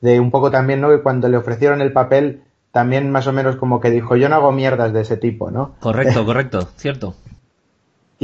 de, 0.00 0.18
un 0.18 0.30
poco 0.30 0.50
también, 0.50 0.80
¿no? 0.80 0.88
Que 0.88 1.02
cuando 1.02 1.28
le 1.28 1.36
ofrecieron 1.36 1.82
el 1.82 1.92
papel, 1.92 2.40
también 2.70 3.10
más 3.10 3.26
o 3.26 3.34
menos 3.34 3.56
como 3.56 3.80
que 3.80 3.90
dijo, 3.90 4.16
yo 4.16 4.30
no 4.30 4.36
hago 4.36 4.50
mierdas 4.50 4.94
de 4.94 5.02
ese 5.02 5.18
tipo, 5.18 5.50
¿no? 5.50 5.74
Correcto, 5.80 6.24
correcto, 6.24 6.70
cierto. 6.76 7.14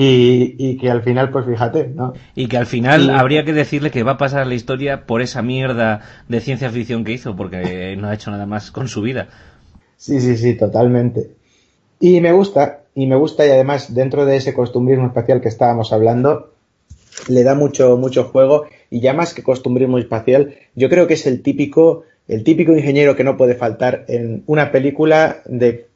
Y, 0.01 0.77
que 0.77 0.91
al 0.91 1.03
final, 1.03 1.31
pues 1.31 1.45
fíjate, 1.45 1.89
¿no? 1.89 2.13
Y 2.37 2.47
que 2.47 2.57
al 2.57 2.67
final 2.67 3.11
habría 3.11 3.45
que 3.45 3.53
decirle 3.53 3.91
que 3.91 4.05
va 4.05 4.13
a 4.13 4.17
pasar 4.17 4.47
la 4.47 4.55
historia 4.55 5.07
por 5.07 5.23
esa 5.23 5.43
mierda 5.43 6.03
de 6.29 6.41
ciencia 6.41 6.71
ficción 6.71 7.03
que 7.03 7.11
hizo, 7.11 7.35
porque 7.35 7.97
no 7.99 8.07
ha 8.07 8.15
hecho 8.15 8.31
nada 8.31 8.47
más 8.47 8.71
con 8.71 8.87
su 8.87 9.03
vida. 9.03 9.27
Sí, 9.97 10.21
sí, 10.21 10.37
sí, 10.37 10.55
totalmente. 10.55 11.31
Y 11.99 12.21
me 12.21 12.31
gusta, 12.31 12.83
y 12.95 13.09
me 13.09 13.17
gusta, 13.17 13.45
y 13.45 13.51
además 13.51 13.93
dentro 13.93 14.25
de 14.25 14.37
ese 14.37 14.55
costumbrismo 14.55 15.07
espacial 15.07 15.41
que 15.41 15.49
estábamos 15.49 15.93
hablando, 15.93 16.53
le 17.27 17.43
da 17.43 17.57
mucho, 17.57 17.97
mucho 17.97 18.23
juego, 18.23 18.67
y 18.91 19.01
ya 19.01 19.15
más 19.15 19.35
que 19.35 19.43
costumbrismo 19.43 19.99
espacial, 19.99 20.55
yo 20.77 20.89
creo 20.89 21.09
que 21.09 21.15
es 21.15 21.27
el 21.27 21.43
típico, 21.43 22.05
el 22.29 22.45
típico 22.45 22.73
ingeniero 22.73 23.17
que 23.17 23.25
no 23.25 23.37
puede 23.37 23.57
faltar 23.57 24.05
en 24.07 24.45
una 24.47 24.71
película 24.71 25.39
de 25.47 25.89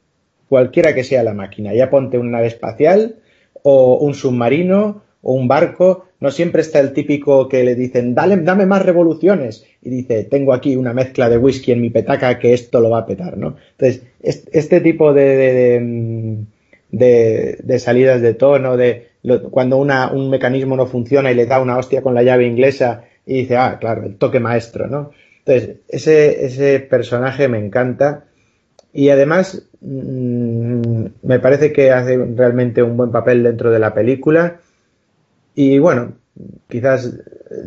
cualquiera 0.49 0.93
que 0.93 1.05
sea 1.05 1.23
la 1.23 1.33
máquina. 1.33 1.73
Ya 1.73 1.89
ponte 1.89 2.17
una 2.17 2.31
nave 2.31 2.47
espacial, 2.47 3.15
o 3.63 3.97
un 3.97 4.13
submarino 4.13 5.01
o 5.21 5.33
un 5.33 5.47
barco, 5.47 6.05
no 6.19 6.31
siempre 6.31 6.61
está 6.61 6.79
el 6.79 6.93
típico 6.93 7.47
que 7.47 7.63
le 7.63 7.75
dicen, 7.75 8.13
Dale, 8.13 8.37
dame 8.37 8.65
más 8.65 8.85
revoluciones. 8.85 9.65
Y 9.81 9.89
dice, 9.89 10.25
tengo 10.25 10.53
aquí 10.53 10.75
una 10.75 10.93
mezcla 10.93 11.29
de 11.29 11.37
whisky 11.37 11.71
en 11.71 11.81
mi 11.81 11.89
petaca 11.89 12.39
que 12.39 12.53
esto 12.53 12.79
lo 12.81 12.89
va 12.89 12.99
a 12.99 13.05
petar, 13.05 13.37
¿no? 13.37 13.55
Entonces, 13.71 14.03
este 14.21 14.81
tipo 14.81 15.13
de, 15.13 16.45
de, 16.91 17.79
salidas 17.79 18.21
de 18.21 18.33
tono, 18.33 18.77
de 18.77 19.07
cuando 19.51 19.77
una, 19.77 20.11
un 20.11 20.29
mecanismo 20.29 20.75
no 20.75 20.85
funciona 20.85 21.31
y 21.31 21.35
le 21.35 21.45
da 21.45 21.61
una 21.61 21.77
hostia 21.77 22.01
con 22.01 22.13
la 22.13 22.23
llave 22.23 22.45
inglesa 22.45 23.05
y 23.25 23.41
dice, 23.41 23.55
ah, 23.55 23.77
claro, 23.79 24.05
el 24.05 24.17
toque 24.17 24.39
maestro, 24.39 24.87
¿no? 24.87 25.11
Entonces, 25.45 25.77
ese, 25.87 26.45
ese 26.45 26.79
personaje 26.79 27.47
me 27.47 27.59
encanta 27.59 28.25
y 28.93 29.09
además 29.09 29.63
mm, 29.83 31.05
me 31.23 31.39
parece 31.39 31.71
que 31.71 31.91
hace 31.91 32.17
realmente 32.17 32.81
un 32.81 32.97
buen 32.97 33.11
papel 33.11 33.43
dentro 33.43 33.71
de 33.71 33.79
la 33.79 33.93
película. 33.93 34.59
Y 35.55 35.77
bueno, 35.79 36.13
quizás 36.67 37.13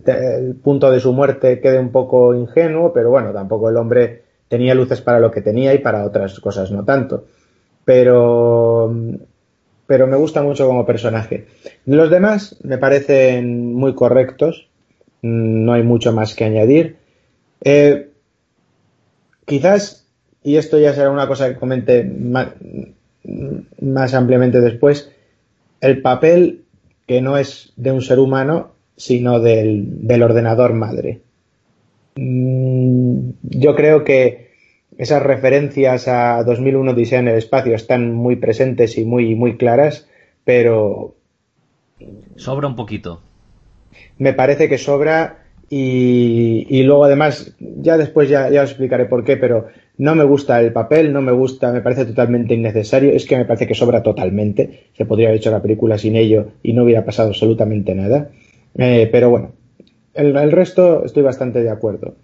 el 0.06 0.56
punto 0.56 0.90
de 0.90 1.00
su 1.00 1.12
muerte 1.12 1.60
quede 1.60 1.78
un 1.78 1.90
poco 1.90 2.34
ingenuo, 2.34 2.92
pero 2.92 3.10
bueno, 3.10 3.32
tampoco 3.32 3.70
el 3.70 3.76
hombre 3.76 4.22
tenía 4.48 4.74
luces 4.74 5.00
para 5.00 5.20
lo 5.20 5.30
que 5.30 5.42
tenía 5.42 5.74
y 5.74 5.78
para 5.78 6.04
otras 6.04 6.38
cosas 6.40 6.70
no 6.70 6.84
tanto. 6.84 7.26
Pero, 7.84 8.92
pero 9.86 10.06
me 10.06 10.16
gusta 10.16 10.42
mucho 10.42 10.66
como 10.66 10.86
personaje. 10.86 11.46
Los 11.84 12.10
demás 12.10 12.56
me 12.62 12.78
parecen 12.78 13.74
muy 13.74 13.94
correctos, 13.94 14.68
no 15.22 15.72
hay 15.72 15.82
mucho 15.82 16.12
más 16.12 16.34
que 16.34 16.44
añadir. 16.44 16.96
Eh, 17.62 18.10
quizás 19.44 20.05
y 20.46 20.56
esto 20.58 20.78
ya 20.78 20.94
será 20.94 21.10
una 21.10 21.26
cosa 21.26 21.48
que 21.48 21.56
comente 21.58 22.04
más, 23.80 24.14
ampliamente 24.14 24.60
después, 24.60 25.10
el 25.80 26.00
papel 26.00 26.62
que 27.04 27.20
no 27.20 27.36
es 27.36 27.72
de 27.74 27.90
un 27.90 28.00
ser 28.00 28.20
humano, 28.20 28.70
sino 28.96 29.40
del, 29.40 30.22
ordenador 30.22 30.72
madre. 30.72 31.18
Mm, 32.14 33.30
yo 33.42 33.74
creo 33.74 34.04
que 34.04 34.52
esas 34.96 35.20
referencias 35.20 36.06
a 36.06 36.44
2001 36.44 36.94
Diseño 36.94 37.22
en 37.22 37.28
el 37.28 37.38
espacio 37.38 37.74
están 37.74 38.14
muy 38.14 38.36
presentes 38.36 38.98
y 38.98 39.04
muy, 39.04 39.34
muy 39.34 39.56
claras, 39.56 40.06
pero... 40.44 41.16
Sobra 42.36 42.68
un 42.68 42.76
poquito. 42.76 43.20
Me 44.16 44.32
parece 44.32 44.68
que 44.68 44.78
sobra 44.78 45.38
y, 45.68 46.68
y 46.70 46.84
luego 46.84 47.04
además, 47.04 47.56
ya 47.58 47.98
después 47.98 48.28
ya, 48.28 48.48
ya 48.48 48.62
os 48.62 48.70
explicaré 48.70 49.06
por 49.06 49.24
qué, 49.24 49.36
pero 49.36 49.66
no 49.98 50.14
me 50.14 50.24
gusta 50.24 50.60
el 50.60 50.72
papel, 50.72 51.12
no 51.12 51.22
me 51.22 51.32
gusta, 51.32 51.72
me 51.72 51.80
parece 51.80 52.04
totalmente 52.04 52.54
innecesario, 52.54 53.12
es 53.12 53.24
que 53.24 53.36
me 53.36 53.46
parece 53.46 53.66
que 53.66 53.74
sobra 53.74 54.02
totalmente. 54.02 54.88
Se 54.96 55.06
podría 55.06 55.28
haber 55.28 55.40
hecho 55.40 55.50
la 55.50 55.62
película 55.62 55.96
sin 55.96 56.16
ello 56.16 56.48
y 56.62 56.72
no 56.74 56.84
hubiera 56.84 57.04
pasado 57.04 57.28
absolutamente 57.28 57.94
nada. 57.94 58.30
Eh, 58.76 59.08
pero 59.10 59.30
bueno, 59.30 59.52
el, 60.12 60.52
resto 60.52 61.04
estoy 61.04 61.22
bastante 61.22 61.62
de 61.62 61.70
acuerdo. 61.70 62.14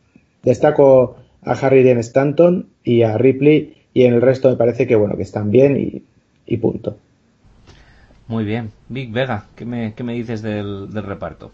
Destaco 0.43 1.17
a 1.43 1.53
Harry 1.53 1.83
Dean 1.83 1.99
Stanton 1.99 2.69
y 2.85 3.03
a 3.03 3.17
Ripley 3.17 3.75
y 3.95 4.05
en 4.05 4.15
el 4.15 4.21
resto 4.21 4.51
me 4.51 4.57
parece 4.57 4.87
que 4.87 4.97
bueno, 4.97 5.17
que 5.17 5.23
están 5.23 5.51
bien 5.51 6.03
y, 6.47 6.57
punto. 6.59 6.99
Muy 8.29 8.45
bien. 8.45 8.71
Big 8.91 9.11
Vega, 9.11 9.47
¿qué 9.57 9.65
me, 9.65 9.95
qué 9.95 10.05
me 10.05 10.13
dices 10.13 10.43
del, 10.43 10.93
del 10.93 11.05
reparto? 11.05 11.51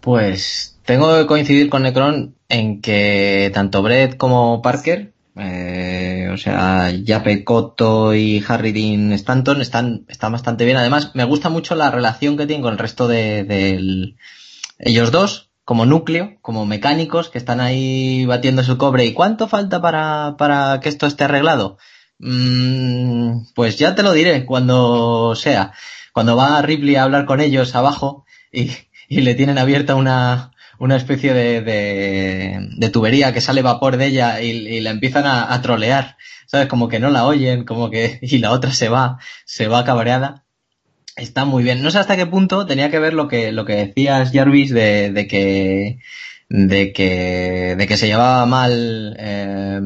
Pues 0.00 0.78
tengo 0.84 1.16
que 1.16 1.26
coincidir 1.26 1.68
con 1.68 1.82
Necron 1.82 2.34
en 2.48 2.80
que 2.80 3.50
tanto 3.52 3.82
Brett 3.82 4.16
como 4.16 4.62
Parker, 4.62 5.12
eh, 5.36 6.28
o 6.32 6.36
sea, 6.36 6.92
Jape 7.06 7.44
Cotto 7.44 8.14
y 8.14 8.44
Harry 8.48 8.72
Dean 8.72 9.12
Stanton 9.12 9.60
están, 9.60 10.04
están 10.08 10.32
bastante 10.32 10.64
bien. 10.64 10.76
Además, 10.76 11.12
me 11.14 11.24
gusta 11.24 11.48
mucho 11.48 11.76
la 11.76 11.90
relación 11.90 12.36
que 12.36 12.46
tienen 12.46 12.62
con 12.62 12.72
el 12.72 12.78
resto 12.78 13.06
de, 13.06 14.14
ellos 14.78 15.12
dos, 15.12 15.50
como 15.64 15.86
núcleo, 15.86 16.38
como 16.42 16.66
mecánicos 16.66 17.28
que 17.28 17.38
están 17.38 17.60
ahí 17.60 18.24
batiendo 18.26 18.64
su 18.64 18.78
cobre. 18.78 19.04
¿Y 19.04 19.12
cuánto 19.12 19.46
falta 19.46 19.80
para, 19.80 20.36
para 20.38 20.80
que 20.80 20.88
esto 20.88 21.06
esté 21.06 21.24
arreglado? 21.24 21.78
Mm, 22.18 23.44
pues 23.54 23.78
ya 23.78 23.94
te 23.94 24.02
lo 24.02 24.12
diré 24.12 24.44
cuando 24.44 25.34
sea. 25.36 25.72
Cuando 26.12 26.36
va 26.36 26.60
Ripley 26.62 26.96
a 26.96 27.04
hablar 27.04 27.26
con 27.26 27.40
ellos 27.40 27.74
abajo 27.76 28.24
y, 28.52 28.70
y 29.08 29.22
le 29.22 29.34
tienen 29.34 29.58
abierta 29.58 29.94
una, 29.94 30.52
una 30.78 30.96
especie 30.96 31.32
de, 31.34 31.62
de, 31.62 32.88
tubería 32.90 33.32
que 33.32 33.40
sale 33.40 33.62
vapor 33.62 33.96
de 33.96 34.06
ella 34.06 34.40
y, 34.40 34.80
la 34.80 34.90
empiezan 34.90 35.26
a, 35.26 35.60
trolear, 35.62 36.16
¿sabes? 36.46 36.68
Como 36.68 36.88
que 36.88 37.00
no 37.00 37.10
la 37.10 37.26
oyen, 37.26 37.64
como 37.64 37.90
que, 37.90 38.18
y 38.22 38.38
la 38.38 38.52
otra 38.52 38.72
se 38.72 38.88
va, 38.88 39.18
se 39.44 39.68
va 39.68 39.84
cabreada. 39.84 40.44
Está 41.16 41.44
muy 41.44 41.64
bien. 41.64 41.82
No 41.82 41.90
sé 41.90 41.98
hasta 41.98 42.16
qué 42.16 42.26
punto 42.26 42.66
tenía 42.66 42.90
que 42.90 43.00
ver 43.00 43.12
lo 43.12 43.26
que, 43.26 43.50
lo 43.50 43.64
que 43.64 43.74
decías, 43.74 44.30
Jarvis, 44.32 44.70
de, 44.70 45.10
de 45.10 45.26
que, 45.26 45.98
de 46.48 46.92
que, 46.92 47.74
de 47.76 47.86
que 47.88 47.96
se 47.96 48.06
llevaba 48.06 48.46
mal, 48.46 49.16
eh, 49.18 49.80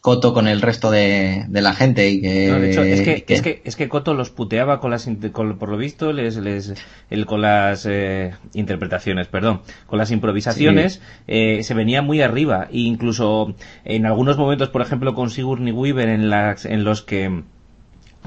Coto 0.00 0.32
con 0.32 0.48
el 0.48 0.62
resto 0.62 0.90
de, 0.90 1.44
la 1.50 1.74
gente 1.74 2.08
y 2.08 2.22
que, 2.22 2.70
es 2.70 3.02
que, 3.02 3.24
es 3.28 3.42
que 3.42 3.60
es 3.64 3.76
que 3.76 3.88
Coto 3.90 4.14
los 4.14 4.30
puteaba 4.30 4.80
con 4.80 4.90
las 4.90 5.06
por 5.32 5.68
lo 5.68 5.76
visto 5.76 6.14
les, 6.14 6.36
les 6.36 6.72
el, 7.10 7.26
con 7.26 7.42
las 7.42 7.84
eh, 7.84 8.32
interpretaciones 8.54 9.26
perdón 9.26 9.60
con 9.86 9.98
las 9.98 10.10
improvisaciones 10.10 11.02
eh, 11.26 11.62
se 11.62 11.74
venía 11.74 12.00
muy 12.00 12.22
arriba. 12.22 12.68
E 12.72 12.78
incluso 12.78 13.54
en 13.84 14.06
algunos 14.06 14.38
momentos 14.38 14.70
por 14.70 14.80
ejemplo 14.80 15.14
con 15.14 15.28
Sigourney 15.28 15.72
Weaver 15.72 16.08
en 16.08 16.30
las 16.30 16.64
en 16.64 16.84
los 16.84 17.02
que 17.02 17.42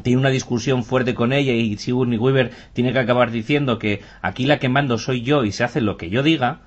tiene 0.04 0.20
una 0.20 0.30
discusión 0.30 0.84
fuerte 0.84 1.16
con 1.16 1.34
ella 1.34 1.54
y 1.54 1.78
Sigourney 1.78 2.20
Weaver 2.20 2.52
tiene 2.74 2.94
que 2.94 3.00
acabar 3.00 3.32
diciendo 3.32 3.80
que 3.80 4.02
aquí 4.22 4.46
la 4.46 4.60
que 4.60 4.70
mando 4.70 5.00
soy 5.00 5.24
yo 5.24 5.44
y 5.44 5.52
se 5.52 5.64
hace 5.64 5.82
lo 5.82 5.98
que 5.98 6.12
yo 6.12 6.22
diga 6.22 6.62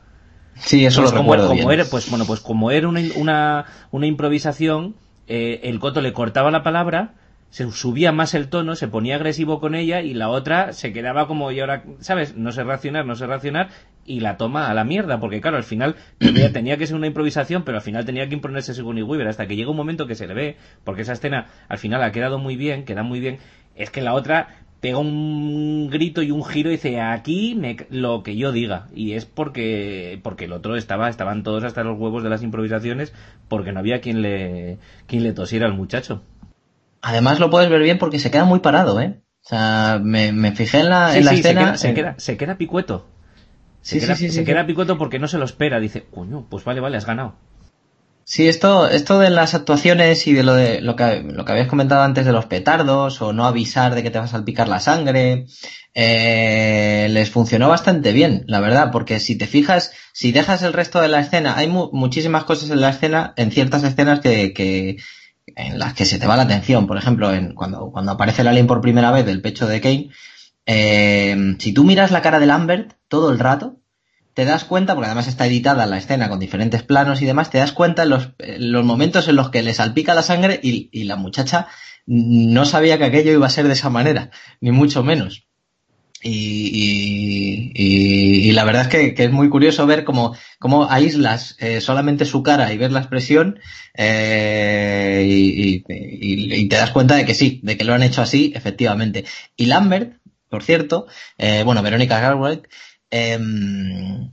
Sí, 0.58 0.84
eso 0.84 1.02
pues 1.02 1.12
lo 1.12 1.18
como, 1.18 1.36
como 1.36 1.70
Era, 1.72 1.84
pues 1.84 2.08
bueno, 2.10 2.24
pues 2.26 2.40
como 2.40 2.70
era 2.70 2.88
una, 2.88 3.00
una, 3.16 3.66
una 3.90 4.06
improvisación, 4.06 4.94
eh, 5.28 5.60
el 5.64 5.78
coto 5.78 6.00
le 6.00 6.12
cortaba 6.12 6.50
la 6.50 6.62
palabra, 6.62 7.14
se 7.50 7.70
subía 7.70 8.12
más 8.12 8.34
el 8.34 8.48
tono, 8.48 8.74
se 8.74 8.88
ponía 8.88 9.16
agresivo 9.16 9.60
con 9.60 9.74
ella 9.74 10.00
y 10.00 10.14
la 10.14 10.28
otra 10.28 10.72
se 10.72 10.92
quedaba 10.92 11.26
como 11.26 11.52
y 11.52 11.60
ahora, 11.60 11.84
¿sabes? 12.00 12.36
No 12.36 12.52
sé 12.52 12.64
reaccionar, 12.64 13.06
no 13.06 13.14
sé 13.14 13.26
reaccionar 13.26 13.68
y 14.04 14.20
la 14.20 14.36
toma 14.36 14.68
a 14.68 14.74
la 14.74 14.84
mierda, 14.84 15.20
porque 15.20 15.40
claro, 15.40 15.56
al 15.56 15.64
final 15.64 15.96
tenía 16.52 16.76
que 16.76 16.86
ser 16.86 16.96
una 16.96 17.06
improvisación, 17.06 17.64
pero 17.64 17.78
al 17.78 17.82
final 17.82 18.04
tenía 18.04 18.28
que 18.28 18.34
imponerse 18.34 18.74
según 18.74 19.02
Weaver 19.02 19.28
hasta 19.28 19.46
que 19.46 19.56
llega 19.56 19.70
un 19.70 19.76
momento 19.76 20.06
que 20.06 20.14
se 20.14 20.26
le 20.26 20.34
ve, 20.34 20.56
porque 20.84 21.02
esa 21.02 21.12
escena 21.12 21.46
al 21.68 21.78
final 21.78 22.02
ha 22.02 22.12
quedado 22.12 22.38
muy 22.38 22.56
bien, 22.56 22.84
queda 22.84 23.02
muy 23.02 23.20
bien, 23.20 23.38
es 23.74 23.90
que 23.90 24.02
la 24.02 24.14
otra 24.14 24.65
pega 24.80 24.98
un 24.98 25.88
grito 25.90 26.22
y 26.22 26.30
un 26.30 26.44
giro 26.44 26.70
y 26.70 26.74
dice 26.74 27.00
aquí 27.00 27.54
me, 27.54 27.76
lo 27.90 28.22
que 28.22 28.36
yo 28.36 28.52
diga 28.52 28.88
y 28.94 29.12
es 29.12 29.24
porque 29.24 30.20
porque 30.22 30.44
el 30.44 30.52
otro 30.52 30.76
estaba 30.76 31.08
estaban 31.08 31.42
todos 31.42 31.64
hasta 31.64 31.82
los 31.82 31.98
huevos 31.98 32.22
de 32.22 32.30
las 32.30 32.42
improvisaciones 32.42 33.12
porque 33.48 33.72
no 33.72 33.80
había 33.80 34.00
quien 34.00 34.22
le 34.22 34.78
quien 35.06 35.22
le 35.22 35.32
tosiera 35.32 35.66
al 35.66 35.74
muchacho. 35.74 36.22
Además 37.02 37.40
lo 37.40 37.50
puedes 37.50 37.70
ver 37.70 37.82
bien 37.82 37.98
porque 37.98 38.18
se 38.18 38.30
queda 38.30 38.44
muy 38.44 38.60
parado 38.60 39.00
eh 39.00 39.20
o 39.44 39.48
sea 39.48 40.00
me, 40.02 40.32
fijé 40.52 40.80
en 40.80 40.90
la, 40.90 41.16
escena 41.16 41.76
se 41.76 41.94
queda, 41.94 42.14
se 42.18 42.36
queda, 42.36 42.58
picueto. 42.58 43.06
Se, 43.80 44.00
queda, 44.00 44.16
se 44.16 44.44
queda 44.44 44.66
picueto 44.66 44.98
porque 44.98 45.20
no 45.20 45.28
se 45.28 45.38
lo 45.38 45.44
espera. 45.44 45.78
Dice 45.78 46.04
coño 46.10 46.46
pues 46.50 46.64
vale 46.64 46.80
vale 46.80 46.96
has 46.96 47.06
ganado 47.06 47.34
Sí, 48.28 48.48
esto, 48.48 48.88
esto 48.88 49.20
de 49.20 49.30
las 49.30 49.54
actuaciones 49.54 50.26
y 50.26 50.32
de 50.32 50.42
lo 50.42 50.52
de 50.54 50.80
lo 50.80 50.96
que, 50.96 51.22
lo 51.22 51.44
que 51.44 51.52
habías 51.52 51.68
comentado 51.68 52.02
antes 52.02 52.26
de 52.26 52.32
los 52.32 52.46
petardos 52.46 53.22
o 53.22 53.32
no 53.32 53.46
avisar 53.46 53.94
de 53.94 54.02
que 54.02 54.10
te 54.10 54.18
vas 54.18 54.30
a 54.30 54.32
salpicar 54.38 54.66
la 54.66 54.80
sangre, 54.80 55.46
eh, 55.94 57.06
les 57.08 57.30
funcionó 57.30 57.68
bastante 57.68 58.12
bien, 58.12 58.42
la 58.48 58.58
verdad, 58.58 58.90
porque 58.90 59.20
si 59.20 59.38
te 59.38 59.46
fijas, 59.46 59.92
si 60.12 60.32
dejas 60.32 60.62
el 60.62 60.72
resto 60.72 61.00
de 61.00 61.06
la 61.06 61.20
escena, 61.20 61.56
hay 61.56 61.68
muchísimas 61.68 62.42
cosas 62.42 62.70
en 62.70 62.80
la 62.80 62.90
escena, 62.90 63.32
en 63.36 63.52
ciertas 63.52 63.84
escenas 63.84 64.18
que, 64.18 64.52
que, 64.52 64.96
en 65.54 65.78
las 65.78 65.94
que 65.94 66.04
se 66.04 66.18
te 66.18 66.26
va 66.26 66.36
la 66.36 66.42
atención. 66.42 66.88
Por 66.88 66.98
ejemplo, 66.98 67.32
en, 67.32 67.54
cuando, 67.54 67.92
cuando 67.92 68.10
aparece 68.10 68.42
el 68.42 68.48
alien 68.48 68.66
por 68.66 68.80
primera 68.80 69.12
vez 69.12 69.24
del 69.24 69.40
pecho 69.40 69.68
de 69.68 69.80
Kane, 69.80 70.10
eh, 70.66 71.54
si 71.60 71.72
tú 71.72 71.84
miras 71.84 72.10
la 72.10 72.22
cara 72.22 72.40
de 72.40 72.46
Lambert 72.46 72.94
todo 73.06 73.30
el 73.30 73.38
rato, 73.38 73.76
te 74.36 74.44
das 74.44 74.64
cuenta, 74.64 74.94
porque 74.94 75.06
además 75.06 75.28
está 75.28 75.46
editada 75.46 75.86
la 75.86 75.96
escena 75.96 76.28
con 76.28 76.38
diferentes 76.38 76.82
planos 76.82 77.22
y 77.22 77.24
demás, 77.24 77.48
te 77.48 77.56
das 77.56 77.72
cuenta 77.72 78.02
en 78.02 78.10
los, 78.10 78.32
los 78.58 78.84
momentos 78.84 79.26
en 79.28 79.36
los 79.36 79.48
que 79.48 79.62
le 79.62 79.72
salpica 79.72 80.12
la 80.12 80.20
sangre 80.20 80.60
y, 80.62 80.90
y, 80.92 81.04
la 81.04 81.16
muchacha 81.16 81.68
no 82.04 82.66
sabía 82.66 82.98
que 82.98 83.06
aquello 83.06 83.32
iba 83.32 83.46
a 83.46 83.50
ser 83.50 83.66
de 83.66 83.72
esa 83.72 83.88
manera, 83.88 84.30
ni 84.60 84.72
mucho 84.72 85.02
menos. 85.02 85.46
Y, 86.22 87.72
y, 87.74 88.48
y 88.48 88.52
la 88.52 88.64
verdad 88.64 88.82
es 88.82 89.14
que, 89.14 89.24
es 89.24 89.32
muy 89.32 89.48
curioso 89.48 89.86
ver 89.86 90.04
cómo, 90.04 90.36
cómo 90.58 90.90
aíslas 90.90 91.56
eh, 91.58 91.80
solamente 91.80 92.26
su 92.26 92.42
cara 92.42 92.70
y 92.74 92.76
ver 92.76 92.92
la 92.92 93.00
expresión 93.00 93.58
eh, 93.94 95.24
y, 95.26 96.68
te 96.68 96.76
das 96.76 96.90
cuenta 96.90 97.16
de 97.16 97.24
que 97.24 97.32
sí, 97.32 97.60
de 97.62 97.78
que 97.78 97.84
lo 97.84 97.94
han 97.94 98.02
hecho 98.02 98.20
así, 98.20 98.52
efectivamente. 98.54 99.24
Y 99.56 99.64
Lambert, 99.64 100.18
por 100.50 100.62
cierto, 100.62 101.06
eh, 101.38 101.62
bueno, 101.64 101.82
Verónica 101.82 102.20
Garwick, 102.20 102.68
Em, 103.10 104.30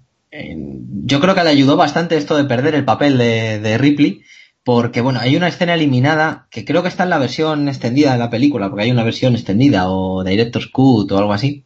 yo 1.06 1.20
creo 1.20 1.36
que 1.36 1.44
le 1.44 1.50
ayudó 1.50 1.78
bastante 1.78 2.18
esto 2.18 2.36
de 2.36 2.46
perder 2.46 2.76
el 2.76 2.86
papel 2.86 3.18
de, 3.18 3.78
Ripley, 3.78 4.22
porque 4.64 5.02
bueno, 5.02 5.20
hay 5.20 5.36
una 5.36 5.48
escena 5.48 5.76
eliminada 5.76 6.48
que 6.50 6.66
creo 6.66 6.82
que 6.82 6.90
está 6.90 7.04
en 7.04 7.10
la 7.10 7.18
versión 7.20 7.68
extendida 7.68 8.14
de 8.14 8.20
la 8.20 8.30
película, 8.30 8.70
porque 8.70 8.86
hay 8.86 8.92
una 8.92 9.04
versión 9.04 9.34
extendida 9.34 9.90
o 9.90 10.24
Director's 10.24 10.68
Cut 10.68 11.12
o 11.12 11.18
algo 11.18 11.34
así. 11.34 11.66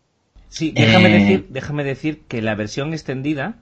Sí, 0.49 0.72
déjame, 0.72 1.10
eh, 1.10 1.20
decir, 1.20 1.47
déjame 1.49 1.84
decir 1.84 2.22
que 2.28 2.41
la 2.41 2.55
versión 2.55 2.93
extendida 2.93 3.58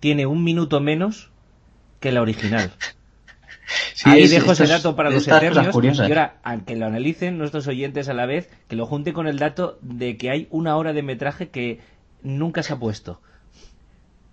tiene 0.00 0.26
un 0.26 0.44
minuto 0.44 0.80
menos 0.80 1.30
que 2.00 2.12
la 2.12 2.22
original. 2.22 2.72
Ahí 4.04 4.28
dejo 4.28 4.52
ese 4.52 4.66
dato 4.66 4.94
para 4.94 5.10
los 5.10 5.26
eternos. 5.26 5.74
Y 5.82 6.02
ahora, 6.02 6.38
al 6.42 6.64
que 6.64 6.76
lo 6.76 6.86
analicen 6.86 7.38
nuestros 7.38 7.66
oyentes 7.66 8.08
a 8.08 8.14
la 8.14 8.26
vez, 8.26 8.48
que 8.68 8.76
lo 8.76 8.86
junte 8.86 9.12
con 9.12 9.26
el 9.26 9.38
dato 9.38 9.78
de 9.82 10.16
que 10.16 10.30
hay 10.30 10.46
una 10.50 10.76
hora 10.76 10.92
de 10.92 11.02
metraje 11.02 11.48
que 11.48 11.80
nunca 12.22 12.62
se 12.62 12.72
ha 12.72 12.78
puesto. 12.78 13.20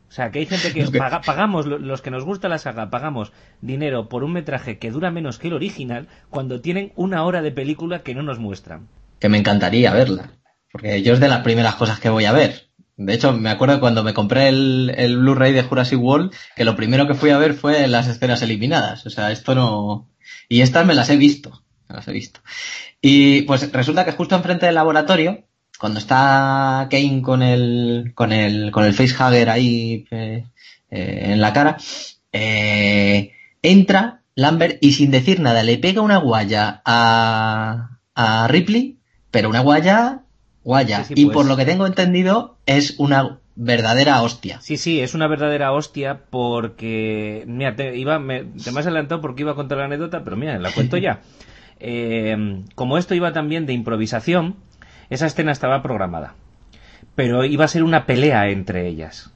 O 0.10 0.16
sea, 0.16 0.30
que 0.30 0.38
hay 0.40 0.46
gente 0.46 0.74
que, 0.74 0.86
pagamos, 1.26 1.66
los 1.66 2.02
que 2.04 2.12
nos 2.12 2.24
gusta 2.24 2.48
la 2.48 2.60
saga, 2.60 2.92
pagamos 2.92 3.32
dinero 3.62 4.10
por 4.10 4.24
un 4.24 4.34
metraje 4.34 4.78
que 4.78 4.92
dura 4.92 5.10
menos 5.10 5.40
que 5.40 5.48
el 5.48 5.54
original 5.54 6.08
cuando 6.30 6.62
tienen 6.62 6.92
una 6.96 7.24
hora 7.24 7.42
de 7.42 7.52
película 7.52 8.04
que 8.04 8.14
no 8.14 8.22
nos 8.22 8.38
muestran. 8.38 8.88
Que 9.20 9.30
me 9.30 9.40
encantaría 9.40 9.92
verla. 9.92 10.32
Porque 10.72 11.02
yo 11.02 11.14
es 11.14 11.20
de 11.20 11.30
las 11.30 11.42
primeras 11.42 11.76
cosas 11.76 12.00
que 12.00 12.10
voy 12.10 12.26
a 12.26 12.32
ver. 12.32 12.70
De 12.96 13.14
hecho, 13.16 13.34
me 13.34 13.50
acuerdo 13.50 13.80
cuando 13.80 14.04
me 14.04 14.14
compré 14.14 14.50
el, 14.50 14.94
el 14.96 15.18
Blu-ray 15.18 15.52
de 15.52 15.64
Jurassic 15.64 16.00
World, 16.00 16.32
que 16.56 16.64
lo 16.64 16.76
primero 16.76 17.08
que 17.08 17.16
fui 17.16 17.32
a 17.32 17.40
ver 17.40 17.56
fue 17.56 17.88
las 17.88 18.08
escenas 18.08 18.44
eliminadas. 18.44 19.06
O 19.08 19.10
sea, 19.10 19.32
esto 19.32 19.56
no... 19.56 20.10
Y 20.48 20.62
estas 20.62 20.86
me 20.86 20.94
las 20.94 21.10
he 21.10 21.18
visto. 21.18 21.64
Me 21.90 21.96
las 21.96 22.08
he 22.08 22.12
visto. 22.12 22.40
Y 23.02 23.42
pues 23.44 23.72
resulta 23.72 24.06
que 24.06 24.12
justo 24.12 24.36
enfrente 24.36 24.68
del 24.68 24.76
laboratorio 24.76 25.44
cuando 25.80 26.00
está 26.00 26.88
Kane 26.90 27.22
con 27.22 27.42
el, 27.42 28.12
con 28.16 28.32
el, 28.32 28.72
con 28.72 28.86
el 28.86 28.94
facehugger 28.94 29.50
ahí 29.50 30.06
eh, 30.12 30.46
eh, 30.90 31.20
en 31.32 31.42
la 31.42 31.54
cara, 31.54 31.78
eh, 32.32 33.32
entra 33.62 34.22
Lambert 34.36 34.78
y 34.82 34.94
sin 34.94 35.12
decir 35.12 35.40
nada 35.40 35.64
le 35.64 35.78
pega 35.78 36.02
una 36.02 36.18
guaya 36.18 36.82
a, 36.86 38.00
a 38.16 38.48
Ripley, 38.48 38.98
pero 39.32 39.50
una 39.50 39.62
guaya, 39.62 40.22
guaya. 40.64 41.06
y 41.10 41.26
por 41.26 41.34
pues. 41.34 41.48
lo 41.48 41.58
que 41.58 41.66
tengo 41.66 41.86
entendido 41.86 42.58
es 42.66 42.96
una 42.98 43.40
verdadera 43.56 44.22
hostia. 44.22 44.62
Sí, 44.62 44.78
sí, 44.78 45.00
es 45.02 45.14
una 45.14 45.28
verdadera 45.28 45.72
hostia 45.74 46.22
porque, 46.30 47.44
mira, 47.46 47.76
te, 47.76 47.98
iba, 47.98 48.20
me, 48.20 48.44
te 48.44 48.72
me 48.72 48.80
has 48.80 48.86
adelantado 48.86 49.22
porque 49.22 49.42
iba 49.42 49.52
a 49.52 49.56
contar 49.56 49.78
la 49.80 49.86
anécdota, 49.86 50.24
pero 50.24 50.38
mira, 50.38 50.58
la 50.60 50.72
cuento 50.72 50.98
ya. 50.98 51.22
como 52.76 52.98
esto 52.98 53.14
iba 53.14 53.34
también 53.34 53.66
de 53.66 53.74
improvisación, 53.74 54.56
esa 55.14 55.28
escena 55.28 55.52
estaba 55.52 55.82
programada, 55.82 56.36
pero 57.16 57.46
iba 57.46 57.66
a 57.66 57.70
ser 57.70 57.84
una 57.84 58.06
pelea 58.06 58.50
entre 58.50 58.88
ellas. 58.88 59.32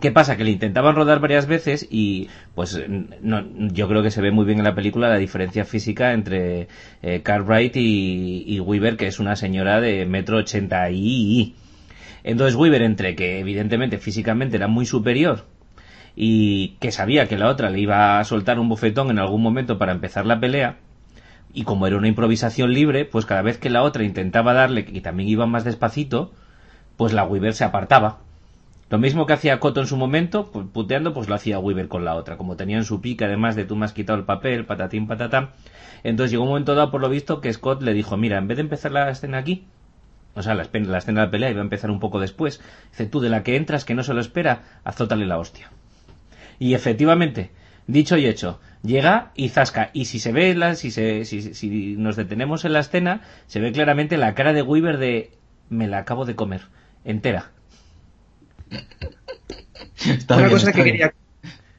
¿Qué 0.00 0.12
pasa? 0.12 0.36
Que 0.36 0.44
le 0.44 0.50
intentaban 0.50 0.94
rodar 0.94 1.18
varias 1.18 1.46
veces 1.46 1.86
y 1.90 2.28
pues 2.54 2.80
no, 3.20 3.44
yo 3.72 3.88
creo 3.88 4.02
que 4.02 4.12
se 4.12 4.22
ve 4.22 4.30
muy 4.30 4.44
bien 4.44 4.58
en 4.58 4.64
la 4.64 4.76
película 4.76 5.08
la 5.08 5.18
diferencia 5.18 5.64
física 5.64 6.12
entre 6.12 6.68
eh, 7.02 7.22
Cartwright 7.22 7.74
y, 7.74 8.60
Weaver, 8.60 8.96
que 8.96 9.08
es 9.08 9.18
una 9.18 9.34
señora 9.34 9.80
de 9.80 10.06
metro 10.06 10.38
ochenta 10.38 10.88
y... 10.90 11.56
Entonces 12.22 12.54
Weaver, 12.56 12.82
entre 12.82 13.16
que 13.16 13.40
evidentemente 13.40 13.98
físicamente 13.98 14.56
era 14.56 14.68
muy 14.68 14.86
superior 14.86 15.46
y 16.14 16.76
que 16.80 16.92
sabía 16.92 17.26
que 17.26 17.38
la 17.38 17.48
otra 17.48 17.70
le 17.70 17.80
iba 17.80 18.18
a 18.18 18.24
soltar 18.24 18.58
un 18.58 18.68
bofetón 18.68 19.10
en 19.10 19.18
algún 19.18 19.42
momento 19.42 19.78
para 19.78 19.92
empezar 19.92 20.26
la 20.26 20.40
pelea, 20.40 20.76
y 21.52 21.64
como 21.64 21.86
era 21.86 21.96
una 21.96 22.08
improvisación 22.08 22.72
libre, 22.72 23.04
pues 23.04 23.26
cada 23.26 23.42
vez 23.42 23.58
que 23.58 23.70
la 23.70 23.82
otra 23.82 24.04
intentaba 24.04 24.52
darle, 24.52 24.86
y 24.88 25.00
también 25.00 25.28
iba 25.28 25.46
más 25.46 25.64
despacito, 25.64 26.32
pues 26.96 27.12
la 27.12 27.24
Weaver 27.24 27.54
se 27.54 27.64
apartaba. 27.64 28.18
Lo 28.90 28.98
mismo 28.98 29.26
que 29.26 29.34
hacía 29.34 29.60
Cotto 29.60 29.80
en 29.80 29.86
su 29.86 29.96
momento, 29.96 30.50
pues, 30.50 30.66
puteando, 30.72 31.12
pues 31.12 31.28
lo 31.28 31.34
hacía 31.34 31.58
Weaver 31.58 31.88
con 31.88 32.04
la 32.04 32.14
otra. 32.14 32.38
Como 32.38 32.56
tenían 32.56 32.84
su 32.84 33.00
pica, 33.00 33.26
además 33.26 33.54
de 33.54 33.64
tú 33.64 33.76
me 33.76 33.84
has 33.84 33.92
quitado 33.92 34.18
el 34.18 34.24
papel, 34.24 34.64
patatín, 34.64 35.06
patatán. 35.06 35.50
Entonces 36.04 36.30
llegó 36.30 36.44
un 36.44 36.50
momento 36.50 36.74
dado, 36.74 36.90
por 36.90 37.00
lo 37.00 37.10
visto, 37.10 37.40
que 37.40 37.52
Scott 37.52 37.82
le 37.82 37.92
dijo, 37.92 38.16
mira, 38.16 38.38
en 38.38 38.48
vez 38.48 38.56
de 38.56 38.62
empezar 38.62 38.92
la 38.92 39.10
escena 39.10 39.38
aquí, 39.38 39.66
o 40.34 40.42
sea, 40.42 40.54
la, 40.54 40.66
la 40.72 40.98
escena 40.98 41.20
de 41.20 41.26
la 41.26 41.30
pelea 41.30 41.50
iba 41.50 41.60
a 41.60 41.64
empezar 41.64 41.90
un 41.90 42.00
poco 42.00 42.18
después, 42.18 42.62
dice, 42.90 43.06
tú 43.06 43.20
de 43.20 43.28
la 43.28 43.42
que 43.42 43.56
entras, 43.56 43.84
que 43.84 43.94
no 43.94 44.02
se 44.02 44.14
lo 44.14 44.20
espera, 44.20 44.62
azótale 44.84 45.26
la 45.26 45.38
hostia. 45.38 45.70
Y 46.58 46.74
efectivamente, 46.74 47.50
dicho 47.86 48.16
y 48.16 48.26
hecho, 48.26 48.58
llega 48.82 49.32
y 49.34 49.48
zasca. 49.48 49.90
Y 49.92 50.06
si 50.06 50.18
se 50.18 50.32
ve, 50.32 50.54
la, 50.54 50.74
si, 50.74 50.90
se, 50.90 51.24
si, 51.24 51.54
si 51.54 51.96
nos 51.96 52.16
detenemos 52.16 52.64
en 52.64 52.72
la 52.72 52.80
escena, 52.80 53.22
se 53.46 53.60
ve 53.60 53.72
claramente 53.72 54.16
la 54.16 54.34
cara 54.34 54.52
de 54.52 54.62
Weaver 54.62 54.98
de 54.98 55.30
me 55.70 55.86
la 55.86 55.98
acabo 55.98 56.24
de 56.24 56.34
comer, 56.34 56.62
entera. 57.04 57.50
una, 60.30 60.48
cosa 60.48 60.72
que 60.72 60.84
quería, 60.84 61.14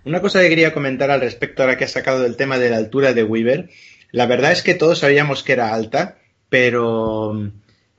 una 0.06 0.22
cosa 0.22 0.42
que 0.42 0.50
quería 0.50 0.74
comentar 0.74 1.12
al 1.12 1.22
respecto 1.22 1.64
ahora 1.64 1.78
que 1.78 1.86
has 1.86 1.92
sacado 1.92 2.22
del 2.22 2.36
tema 2.36 2.58
de 2.58 2.70
la 2.70 2.78
altura 2.78 3.14
de 3.14 3.24
Weaver. 3.24 3.70
La 4.12 4.26
verdad 4.26 4.52
es 4.52 4.64
que 4.64 4.76
todos 4.76 5.00
sabíamos 5.00 5.44
que 5.44 5.54
era 5.54 5.74
alta, 5.74 6.18
pero, 6.50 7.52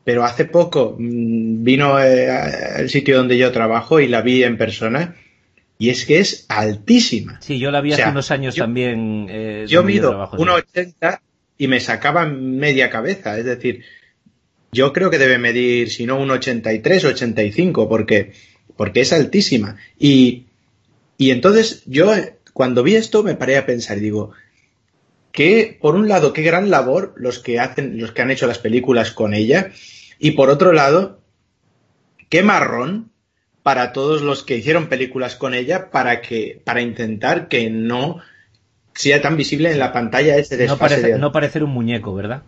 pero 0.05 0.25
hace 0.25 0.45
poco 0.45 0.97
mm, 0.99 1.65
vino 1.65 2.01
eh, 2.01 2.31
al 2.31 2.89
sitio 2.91 3.17
donde 3.17 3.39
yo 3.39 3.53
trabajo 3.53 4.01
y 4.01 4.09
la 4.09 4.23
vi 4.23 4.43
en 4.45 4.57
persona 4.57 5.17
y 5.81 5.89
es 5.89 6.05
que 6.05 6.19
es 6.19 6.45
altísima. 6.51 7.41
Sí, 7.41 7.59
yo 7.59 7.71
la 7.71 7.81
vi 7.81 7.95
hace 7.95 8.11
unos 8.11 8.31
años 8.31 8.55
también. 8.55 9.27
Eh, 9.31 9.65
yo 9.67 9.83
mido 9.83 10.13
1,80 10.13 11.21
y 11.57 11.69
me 11.69 11.81
sacaba 11.81 12.27
media 12.27 12.91
cabeza, 12.91 13.39
es 13.39 13.47
decir, 13.47 13.83
yo 14.73 14.93
creo 14.93 15.09
que 15.09 15.17
debe 15.17 15.39
medir, 15.39 15.91
si 15.91 16.05
no, 16.05 16.21
1,83 16.21 17.05
o 17.05 17.09
85, 17.09 17.89
porque, 17.89 18.35
porque 18.77 19.01
es 19.01 19.15
altísima. 19.15 19.79
Y, 19.99 20.49
y 21.17 21.31
entonces 21.31 21.83
yo, 21.87 22.13
cuando 22.53 22.83
vi 22.83 22.97
esto, 22.97 23.23
me 23.23 23.35
paré 23.35 23.57
a 23.57 23.65
pensar 23.65 23.97
y 23.97 24.03
digo, 24.03 24.33
que, 25.33 25.79
por 25.81 25.95
un 25.95 26.09
lado, 26.09 26.35
qué 26.35 26.43
gran 26.43 26.69
labor 26.69 27.15
los 27.17 27.39
que 27.39 27.59
hacen, 27.59 27.99
los 27.99 28.13
que 28.13 28.21
han 28.21 28.31
hecho 28.31 28.47
las 28.47 28.59
películas 28.59 29.13
con 29.13 29.33
ella, 29.33 29.73
y 30.19 30.33
por 30.33 30.51
otro 30.51 30.75
lado, 30.75 31.23
qué 32.29 32.43
marrón 32.43 33.10
para 33.63 33.93
todos 33.93 34.23
los 34.23 34.43
que 34.43 34.57
hicieron 34.57 34.89
películas 34.89 35.37
con 35.37 35.55
ella 35.55 35.91
para 35.91 36.21
que 36.21 36.61
para 36.65 36.81
intentar 36.81 37.49
que 37.49 37.71
no 37.71 38.21
sea 38.95 39.21
tan 39.21 39.37
visible 39.37 39.71
en 39.71 39.79
la 39.79 39.93
pantalla 39.93 40.37
ese 40.37 40.57
desfase 40.57 41.19
no, 41.19 41.33
parecer 41.33 41.63
un 41.65 41.71
muñeco, 41.71 42.15
¿verdad? 42.15 42.43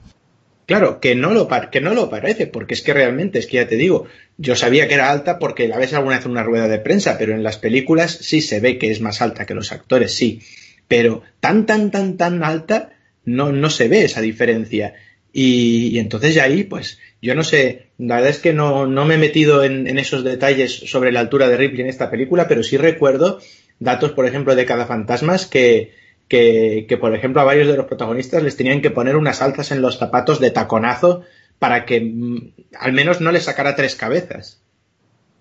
Claro, 0.67 1.01
que 1.01 1.15
no, 1.15 1.33
lo 1.33 1.49
que 1.71 1.81
no 1.81 1.93
lo 1.93 2.09
parece, 2.09 2.47
porque 2.47 2.75
es 2.75 2.83
que 2.83 2.95
realmente, 2.95 3.39
es 3.39 3.47
que 3.47 3.57
ya 3.57 3.67
te 3.67 3.77
digo, 3.77 4.07
yo 4.39 4.55
sabía 4.55 4.87
que 4.87 4.95
era 4.95 5.11
alta 5.11 5.39
porque 5.39 5.67
la 5.67 5.77
ves 5.77 5.93
alguna 5.93 6.17
vez 6.17 6.25
en 6.25 6.31
una 6.31 6.45
rueda 6.45 6.69
de 6.69 6.79
prensa, 6.79 7.19
pero 7.19 7.35
en 7.35 7.43
las 7.43 7.59
películas 7.59 8.13
sí 8.13 8.41
se 8.41 8.61
ve 8.61 8.79
que 8.79 8.91
es 8.91 9.01
más 9.01 9.21
alta 9.21 9.45
que 9.45 9.55
los 9.55 9.73
actores, 9.73 10.15
sí. 10.15 10.41
Pero 10.87 11.23
tan, 11.41 11.67
tan, 11.67 11.91
tan, 11.91 12.17
tan 12.17 12.45
alta 12.45 12.91
no, 13.25 13.53
no 13.53 13.71
se 13.71 13.89
ve 13.89 14.05
esa 14.05 14.21
diferencia. 14.21 14.95
Y, 15.33 15.89
y 15.89 15.99
entonces 15.99 16.35
ya 16.35 16.45
ahí, 16.45 16.65
pues, 16.65 16.99
yo 17.23 17.35
no 17.35 17.45
sé, 17.45 17.87
la 17.99 18.17
verdad 18.17 18.31
es 18.31 18.39
que 18.39 18.53
no, 18.53 18.87
no 18.87 19.05
me 19.05 19.15
he 19.15 19.19
metido 19.19 19.65
en, 19.65 19.99
esos 19.99 20.25
detalles 20.25 20.73
sobre 20.91 21.13
la 21.13 21.21
altura 21.21 21.49
de 21.49 21.57
Ripley 21.57 21.83
en 21.83 21.89
esta 21.89 22.11
película, 22.11 22.49
pero 22.49 22.63
sí 22.63 22.77
recuerdo 22.77 23.41
datos, 23.79 24.13
por 24.13 24.27
ejemplo, 24.27 24.55
de 24.55 24.67
cada 24.67 24.87
fantasmas 24.87 25.47
que, 25.47 25.95
que, 26.29 26.87
que, 26.89 26.97
por 26.97 27.15
ejemplo, 27.15 27.41
a 27.41 27.45
varios 27.45 27.69
de 27.69 27.77
los 27.77 27.87
protagonistas 27.87 28.43
les 28.43 28.57
tenían 28.57 28.83
que 28.83 28.91
poner 28.91 29.17
unas 29.17 29.41
alzas 29.41 29.71
en 29.71 29.83
los 29.83 29.99
zapatos 29.99 30.41
de 30.41 30.51
taconazo 30.51 31.25
para 31.59 31.85
que 31.87 32.01
mm, 32.01 32.53
al 32.79 32.93
menos 32.93 33.21
no 33.21 33.31
les 33.31 33.45
sacara 33.45 33.77
tres 33.77 33.95
cabezas. 33.95 34.61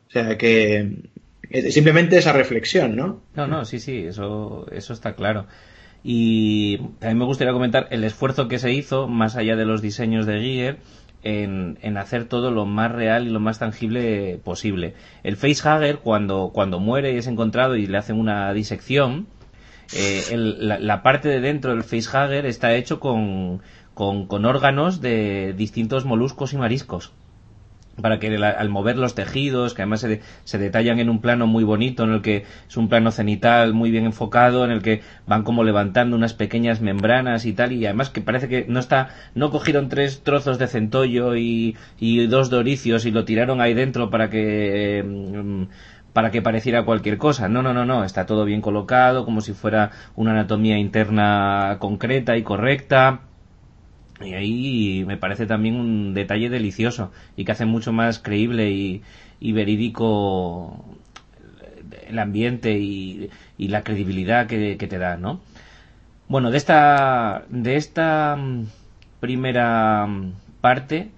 O 0.08 0.12
sea 0.12 0.38
que, 0.38 1.10
simplemente 1.72 2.18
esa 2.18 2.34
reflexión, 2.34 2.96
¿no? 2.96 3.24
No, 3.34 3.48
no, 3.48 3.66
sí, 3.66 3.80
sí, 3.80 4.06
eso, 4.06 4.68
eso 4.72 4.94
está 4.94 5.16
claro. 5.16 5.48
Y 6.04 6.78
también 7.00 7.20
me 7.20 7.26
gustaría 7.26 7.54
comentar 7.54 7.88
el 7.92 8.04
esfuerzo 8.04 8.48
que 8.48 8.60
se 8.60 8.72
hizo, 8.72 9.08
más 9.08 9.36
allá 9.36 9.56
de 9.56 9.66
los 9.66 9.82
diseños 9.82 10.26
de 10.26 10.42
Giger, 10.42 10.78
en, 11.24 11.78
en, 11.82 11.98
hacer 11.98 12.26
todo 12.26 12.50
lo 12.50 12.66
más 12.66 12.92
real 12.92 13.28
y 13.28 13.30
lo 13.30 13.40
más 13.40 13.60
tangible 13.60 14.40
posible. 14.44 14.96
El 15.24 15.38
facehugger, 15.38 16.00
cuando, 16.00 16.52
cuando 16.54 16.80
muere 16.80 17.14
y 17.14 17.18
es 17.18 17.28
encontrado 17.28 17.76
y 17.76 17.86
le 17.86 17.98
hacen 17.98 18.20
una 18.20 18.52
disección, 18.54 19.28
eh, 19.94 20.36
la, 20.36 21.04
parte 21.04 21.30
de 21.30 21.42
dentro 21.42 21.72
del 21.72 21.84
facehugger 21.84 22.46
está 22.48 22.74
hecho 22.74 23.00
con, 23.00 23.62
con 23.94 24.46
órganos 24.46 25.02
de 25.02 25.54
distintos 25.56 26.06
moluscos 26.06 26.54
y 26.54 26.58
mariscos 26.58 27.12
para 28.02 28.20
que 28.20 28.36
al 28.36 28.70
mover 28.70 28.98
los 28.98 29.16
tejidos, 29.16 29.74
que 29.74 29.82
además 29.82 30.02
se, 30.02 30.22
se, 30.44 30.58
detallan 30.58 31.00
en 31.00 31.10
un 31.10 31.22
plano 31.22 31.48
muy 31.48 31.64
bonito, 31.64 32.04
en 32.04 32.12
el 32.12 32.22
que 32.22 32.46
es 32.68 32.78
un 32.78 32.90
plano 32.90 33.12
cenital 33.12 33.74
muy 33.74 33.92
bien 33.92 34.06
enfocado, 34.06 34.66
en 34.66 34.72
el 34.72 34.82
que 34.82 35.02
van 35.28 35.44
como 35.44 35.64
levantando 35.64 36.16
unas 36.16 36.34
pequeñas 36.34 36.82
membranas 36.82 37.46
y 37.46 37.54
tal, 37.54 37.72
y 37.72 37.86
además 37.86 38.10
que 38.10 38.22
parece 38.22 38.48
que 38.48 38.66
no 38.68 38.80
está, 38.80 39.10
no 39.36 39.52
cogieron 39.52 39.90
tres 39.90 40.24
trozos 40.24 40.58
de 40.60 40.68
centollo 40.68 41.36
y, 41.36 41.76
y 42.00 42.28
dos 42.28 42.50
doricios 42.50 43.06
y 43.06 43.12
lo 43.12 43.26
tiraron 43.26 43.62
ahí 43.62 43.74
dentro 43.74 44.10
para 44.10 44.30
que 44.30 45.04
mm, 45.06 45.64
para 46.14 46.32
que 46.32 46.42
pareciera 46.42 46.84
cualquier 46.86 47.18
cosa. 47.18 47.48
No, 47.48 47.62
no, 47.62 47.74
no, 47.74 47.86
no, 47.86 48.04
está 48.04 48.26
todo 48.26 48.46
bien 48.46 48.62
colocado, 48.62 49.26
como 49.26 49.42
si 49.42 49.54
fuera 49.54 49.92
una 50.16 50.32
anatomía 50.32 50.78
interna 50.78 51.78
concreta 51.80 52.38
y 52.38 52.44
correcta 52.44 53.22
y 54.24 54.34
ahí 54.34 55.06
me 55.06 55.18
parece 55.18 55.46
también 55.46 55.76
un 55.76 56.14
detalle 56.14 56.50
delicioso 56.50 57.12
y 57.36 57.46
que 57.46 57.52
hace 57.52 57.66
mucho 57.66 57.92
más 57.92 58.20
creíble 58.20 58.72
y, 58.72 59.52
verídico 59.52 60.86
el 62.08 62.20
ambiente 62.20 62.78
y, 62.78 63.30
la 63.58 63.84
credibilidad 63.84 64.48
que, 64.48 64.76
te 64.76 64.98
da, 64.98 65.18
¿no? 65.18 65.42
Bueno, 66.28 66.52
de 66.52 66.58
esta, 66.58 67.44
de 67.50 67.76
esta 67.76 68.36
mm, 68.38 68.66
primera 69.20 70.08
mm, 70.08 70.34
parte 70.62 71.12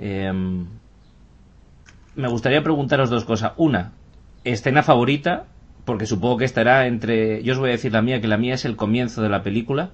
em, 0.00 0.66
me 2.14 2.28
gustaría 2.28 2.62
preguntaros 2.62 3.10
dos 3.10 3.24
cosas. 3.24 3.52
Una, 3.56 3.92
escena 4.44 4.82
favorita, 4.82 5.46
porque 5.84 6.06
supongo 6.06 6.38
que 6.38 6.44
estará 6.44 6.86
entre... 6.86 7.42
Yo 7.42 7.54
os 7.54 7.58
voy 7.58 7.70
a 7.70 7.72
decir 7.72 7.92
la 7.92 8.02
mía, 8.02 8.20
que 8.20 8.28
la 8.28 8.38
mía 8.38 8.54
es 8.54 8.64
el 8.64 8.76
comienzo 8.76 9.22
de 9.22 9.28
la 9.28 9.42
película 9.42 9.90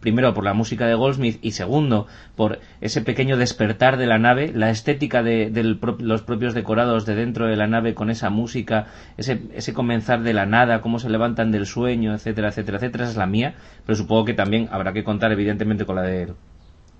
primero 0.00 0.34
por 0.34 0.44
la 0.44 0.54
música 0.54 0.86
de 0.86 0.94
Goldsmith 0.94 1.38
y 1.42 1.52
segundo 1.52 2.06
por 2.36 2.60
ese 2.80 3.02
pequeño 3.02 3.36
despertar 3.36 3.96
de 3.96 4.06
la 4.06 4.18
nave, 4.18 4.52
la 4.54 4.70
estética 4.70 5.22
de, 5.22 5.50
los 5.98 6.22
propios 6.22 6.54
decorados 6.54 7.06
de 7.06 7.14
dentro 7.14 7.46
de 7.46 7.56
la 7.56 7.66
nave 7.66 7.94
con 7.94 8.10
esa 8.10 8.30
música, 8.30 8.86
ese, 9.16 9.42
ese 9.54 9.72
comenzar 9.72 10.22
de 10.22 10.32
la 10.32 10.46
nada, 10.46 10.80
cómo 10.80 10.98
se 10.98 11.10
levantan 11.10 11.50
del 11.50 11.66
sueño, 11.66 12.14
etcétera, 12.14 12.48
etcétera, 12.48 12.78
etcétera, 12.78 13.04
esa 13.04 13.12
es 13.12 13.18
la 13.18 13.26
mía, 13.26 13.54
pero 13.86 13.96
supongo 13.96 14.24
que 14.24 14.34
también 14.34 14.68
habrá 14.70 14.92
que 14.92 15.04
contar 15.04 15.32
evidentemente 15.32 15.84
con 15.84 15.96
la 15.96 16.02
de 16.02 16.32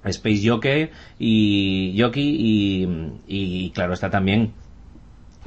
Space 0.05 0.49
Jockey 0.49 0.91
y 1.19 2.03
y, 2.15 2.89
y 3.27 3.71
claro 3.71 3.93
está 3.93 4.11
también 4.11 4.53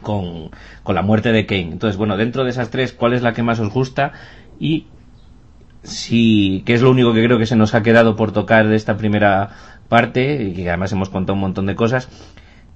con, 0.01 0.51
con 0.83 0.95
la 0.95 1.01
muerte 1.01 1.31
de 1.31 1.45
Kane. 1.45 1.71
Entonces, 1.73 1.97
bueno, 1.97 2.17
dentro 2.17 2.43
de 2.43 2.49
esas 2.49 2.69
tres, 2.69 2.93
¿cuál 2.93 3.13
es 3.13 3.21
la 3.21 3.33
que 3.33 3.43
más 3.43 3.59
os 3.59 3.71
gusta? 3.71 4.13
Y 4.59 4.87
sí, 5.83 6.63
que 6.65 6.73
es 6.73 6.81
lo 6.81 6.91
único 6.91 7.13
que 7.13 7.23
creo 7.23 7.37
que 7.37 7.45
se 7.45 7.55
nos 7.55 7.73
ha 7.73 7.83
quedado 7.83 8.15
por 8.15 8.31
tocar 8.31 8.67
de 8.67 8.75
esta 8.75 8.97
primera 8.97 9.49
parte, 9.89 10.43
y 10.43 10.53
que 10.53 10.69
además 10.69 10.91
hemos 10.91 11.09
contado 11.09 11.33
un 11.33 11.41
montón 11.41 11.65
de 11.65 11.75
cosas. 11.75 12.09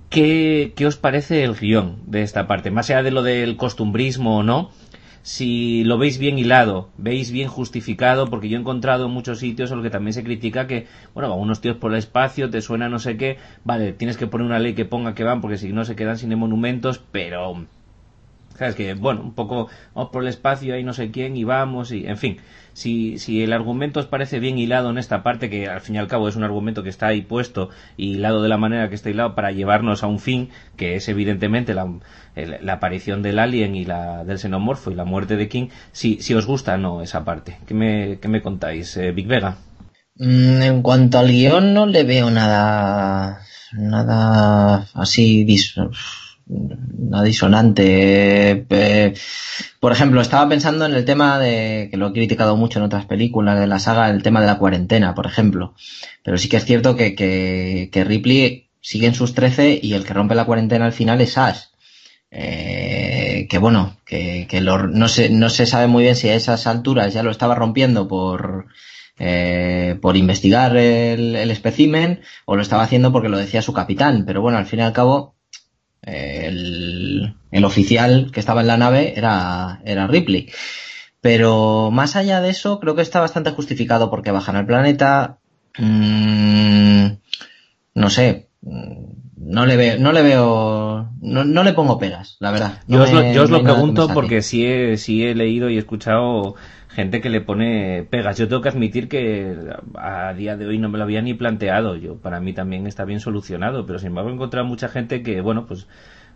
¿Qué, 0.10 0.74
qué 0.76 0.86
os 0.86 0.98
parece 0.98 1.44
el 1.44 1.56
guion 1.56 1.98
de 2.06 2.22
esta 2.22 2.48
parte? 2.48 2.72
Más 2.72 2.90
allá 2.90 3.04
de 3.04 3.12
lo 3.12 3.24
del 3.24 3.58
costumbrismo 3.58 4.38
o 4.38 4.44
no, 4.44 4.72
si 5.26 5.84
lo 5.84 5.98
veis 5.98 6.20
bien 6.20 6.38
hilado, 6.38 6.90
veis 6.98 7.32
bien 7.32 7.48
justificado, 7.48 8.28
porque 8.28 8.48
yo 8.48 8.58
he 8.58 8.60
encontrado 8.60 9.08
en 9.08 9.12
muchos 9.12 9.40
sitios 9.40 9.72
en 9.72 9.78
los 9.78 9.84
que 9.84 9.90
también 9.90 10.14
se 10.14 10.24
critica 10.24 10.68
que, 10.68 10.86
bueno, 11.16 11.32
van 11.32 11.40
unos 11.40 11.62
tíos 11.62 11.78
por 11.78 11.92
el 11.92 11.98
espacio, 11.98 12.52
te 12.52 12.62
suena 12.62 12.90
no 12.90 13.00
sé 13.00 13.18
qué, 13.18 13.38
vale, 13.64 13.92
tienes 13.92 14.18
que 14.18 14.28
poner 14.28 14.46
una 14.46 14.60
ley 14.60 14.76
que 14.76 14.86
ponga 14.86 15.16
que 15.16 15.24
van, 15.24 15.42
porque 15.42 15.58
si 15.58 15.74
no 15.74 15.84
se 15.84 15.96
quedan 15.96 16.20
sin 16.20 16.38
monumentos, 16.38 17.02
pero, 17.12 17.66
sabes 18.54 18.76
que, 18.76 18.94
bueno, 18.94 19.22
un 19.22 19.34
poco, 19.34 19.68
vamos 19.96 20.12
por 20.12 20.22
el 20.22 20.30
espacio, 20.30 20.76
ahí 20.76 20.84
no 20.84 20.94
sé 20.94 21.10
quién, 21.10 21.36
y 21.36 21.44
vamos, 21.44 21.92
y, 21.92 22.06
en 22.06 22.18
fin, 22.18 22.38
si, 22.76 23.18
si 23.20 23.42
el 23.42 23.54
argumento 23.54 24.02
os 24.02 24.06
parece 24.06 24.40
bien 24.40 24.60
hilado 24.60 24.90
en 24.90 24.98
esta 24.98 25.24
parte, 25.24 25.50
que 25.50 25.68
al 25.68 25.80
fin 25.80 25.96
y 25.96 25.98
al 25.98 26.08
cabo 26.08 26.28
es 26.28 26.36
un 26.36 26.44
argumento 26.44 26.84
que 26.84 26.90
está 26.90 27.08
ahí 27.08 27.22
puesto 27.22 27.70
y 27.96 28.16
hilado 28.16 28.44
de 28.44 28.50
la 28.50 28.58
manera 28.58 28.90
que 28.90 28.96
está 28.96 29.10
hilado 29.10 29.34
para 29.34 29.52
llevarnos 29.52 30.04
a 30.04 30.08
un 30.08 30.20
fin, 30.20 30.50
que 30.76 30.96
es 30.96 31.08
evidentemente 31.08 31.74
la, 31.74 31.88
aparición 32.68 33.22
del 33.24 33.40
alien 33.40 33.76
y 33.76 33.86
la 33.86 34.26
del 34.26 34.40
xenomorfo 34.40 34.92
y 34.92 34.96
la 34.96 35.06
muerte 35.06 35.38
de 35.38 35.48
King, 35.48 35.70
si, 35.94 36.20
si 36.20 36.34
os 36.34 36.46
gusta 36.46 36.76
o 36.76 36.78
no 36.78 37.02
esa 37.02 37.24
parte. 37.24 37.58
¿Qué 37.66 37.74
me, 37.74 38.20
qué 38.20 38.28
me 38.28 38.42
contáis, 38.42 38.98
eh, 38.98 39.14
Big 39.14 39.28
Vega? 39.28 39.56
Mm, 40.18 40.62
en 40.62 40.82
cuanto 40.82 41.20
al 41.20 41.30
guion 41.30 41.74
no 41.74 41.86
le 41.86 42.04
veo 42.04 42.30
nada 42.30 43.42
nada 43.72 44.88
así 44.94 45.46
una 46.48 47.24
disonante. 47.24 48.66
Eh, 48.70 49.14
por 49.80 49.92
ejemplo, 49.92 50.22
estaba 50.22 50.48
pensando 50.48 50.86
en 50.86 50.94
el 50.94 51.06
tema 51.06 51.40
de, 51.40 51.88
que 51.90 51.98
lo 51.98 52.10
he 52.10 52.14
criticado 52.14 52.56
mucho 52.56 52.80
en 52.80 52.86
otras 52.86 53.06
películas 53.06 53.60
de 53.60 53.68
la 53.68 53.80
saga, 53.80 54.10
el 54.10 54.24
tema 54.24 54.42
de 54.42 54.48
la 54.48 54.58
cuarentena, 54.58 55.16
por 55.16 55.26
ejemplo. 55.26 55.74
Pero 56.24 56.38
sí 56.38 56.50
que 56.50 56.58
es 56.58 56.66
cierto 56.66 56.96
que, 56.96 57.16
que, 57.16 58.04
Ripley 58.04 58.70
sigue 58.82 59.08
en 59.08 59.16
sus 59.16 59.34
13 59.34 59.80
y 59.82 59.94
el 59.94 60.06
que 60.06 60.14
rompe 60.14 60.36
la 60.36 60.46
cuarentena 60.46 60.86
al 60.86 60.94
final 60.94 61.22
es 61.22 61.38
Ash. 61.38 61.66
Eh, 62.32 63.48
que 63.50 63.58
bueno, 63.60 63.98
que, 64.06 64.48
no, 64.62 65.08
se, 65.08 65.30
no 65.30 65.50
se 65.50 65.66
sabe 65.66 65.88
muy 65.88 66.04
bien 66.04 66.16
si 66.16 66.30
a 66.30 66.36
esas 66.36 66.68
alturas 66.68 67.14
ya 67.14 67.24
lo 67.24 67.32
estaba 67.32 67.56
rompiendo 67.56 68.08
por, 68.08 68.66
eh, 69.18 69.98
por 70.02 70.18
investigar 70.18 70.76
el, 70.76 71.36
el 71.36 71.52
espécimen 71.52 72.22
o 72.46 72.56
lo 72.56 72.62
estaba 72.62 72.84
haciendo 72.84 73.12
porque 73.14 73.30
lo 73.30 73.38
decía 73.38 73.62
su 73.62 73.74
capitán. 73.74 74.26
Pero 74.26 74.42
bueno, 74.42 74.58
al 74.58 74.66
fin 74.66 74.80
y 74.80 74.84
al 74.84 74.94
cabo, 74.94 75.35
el, 76.06 77.36
oficial 77.64 78.30
que 78.32 78.40
estaba 78.40 78.62
en 78.62 78.68
la 78.68 78.78
nave 78.78 79.14
era, 79.18 79.82
era 79.86 80.08
Ripley. 80.08 80.50
Pero 81.22 81.90
más 81.92 82.16
allá 82.16 82.42
de 82.42 82.50
eso, 82.50 82.80
creo 82.80 82.96
que 82.96 83.02
está 83.02 83.20
bastante 83.20 83.52
justificado 83.52 84.10
porque 84.10 84.32
bajan 84.32 84.56
al 84.56 84.68
planeta. 84.68 85.40
Mmm, 85.80 87.08
no 87.96 88.10
sé. 88.10 88.50
No 88.62 89.66
le 89.66 89.78
veo, 89.78 90.00
no 90.00 90.12
le 90.12 90.24
veo, 90.24 91.12
no, 91.22 91.64
le 91.64 91.74
pongo 91.74 92.00
pegas, 92.00 92.38
la 92.40 92.50
verdad. 92.50 92.82
yo, 92.88 93.04
os 93.04 93.50
lo, 93.52 93.62
pregunto 93.62 94.08
porque 94.12 94.42
sí 94.42 94.66
he, 94.66 94.98
sí 94.98 95.24
he 95.24 95.36
leído 95.36 95.70
y 95.70 95.76
he 95.76 95.80
escuchado 95.80 96.56
gente 96.96 97.22
que 97.22 97.30
le 97.30 97.42
pone 97.42 98.08
pegas. 98.10 98.38
Yo 98.38 98.48
tengo 98.48 98.62
que 98.62 98.70
admitir 98.70 99.10
que 99.10 99.56
a 99.96 100.34
día 100.34 100.56
de 100.56 100.66
hoy 100.66 100.78
no 100.78 100.90
me 100.90 100.98
lo 100.98 101.04
había 101.04 101.22
ni 101.22 101.34
planteado. 101.34 101.98
Yo 101.98 102.16
para 102.16 102.40
mí 102.40 102.54
también 102.54 102.88
está 102.88 103.04
bien 103.04 103.20
solucionado, 103.20 103.86
pero 103.86 104.00
sin 104.00 104.08
embargo 104.08 104.30
he 104.30 104.34
encontrado 104.34 104.66
mucha 104.66 104.88
gente 104.88 105.22
que, 105.22 105.42
bueno, 105.42 105.66
pues 105.68 105.88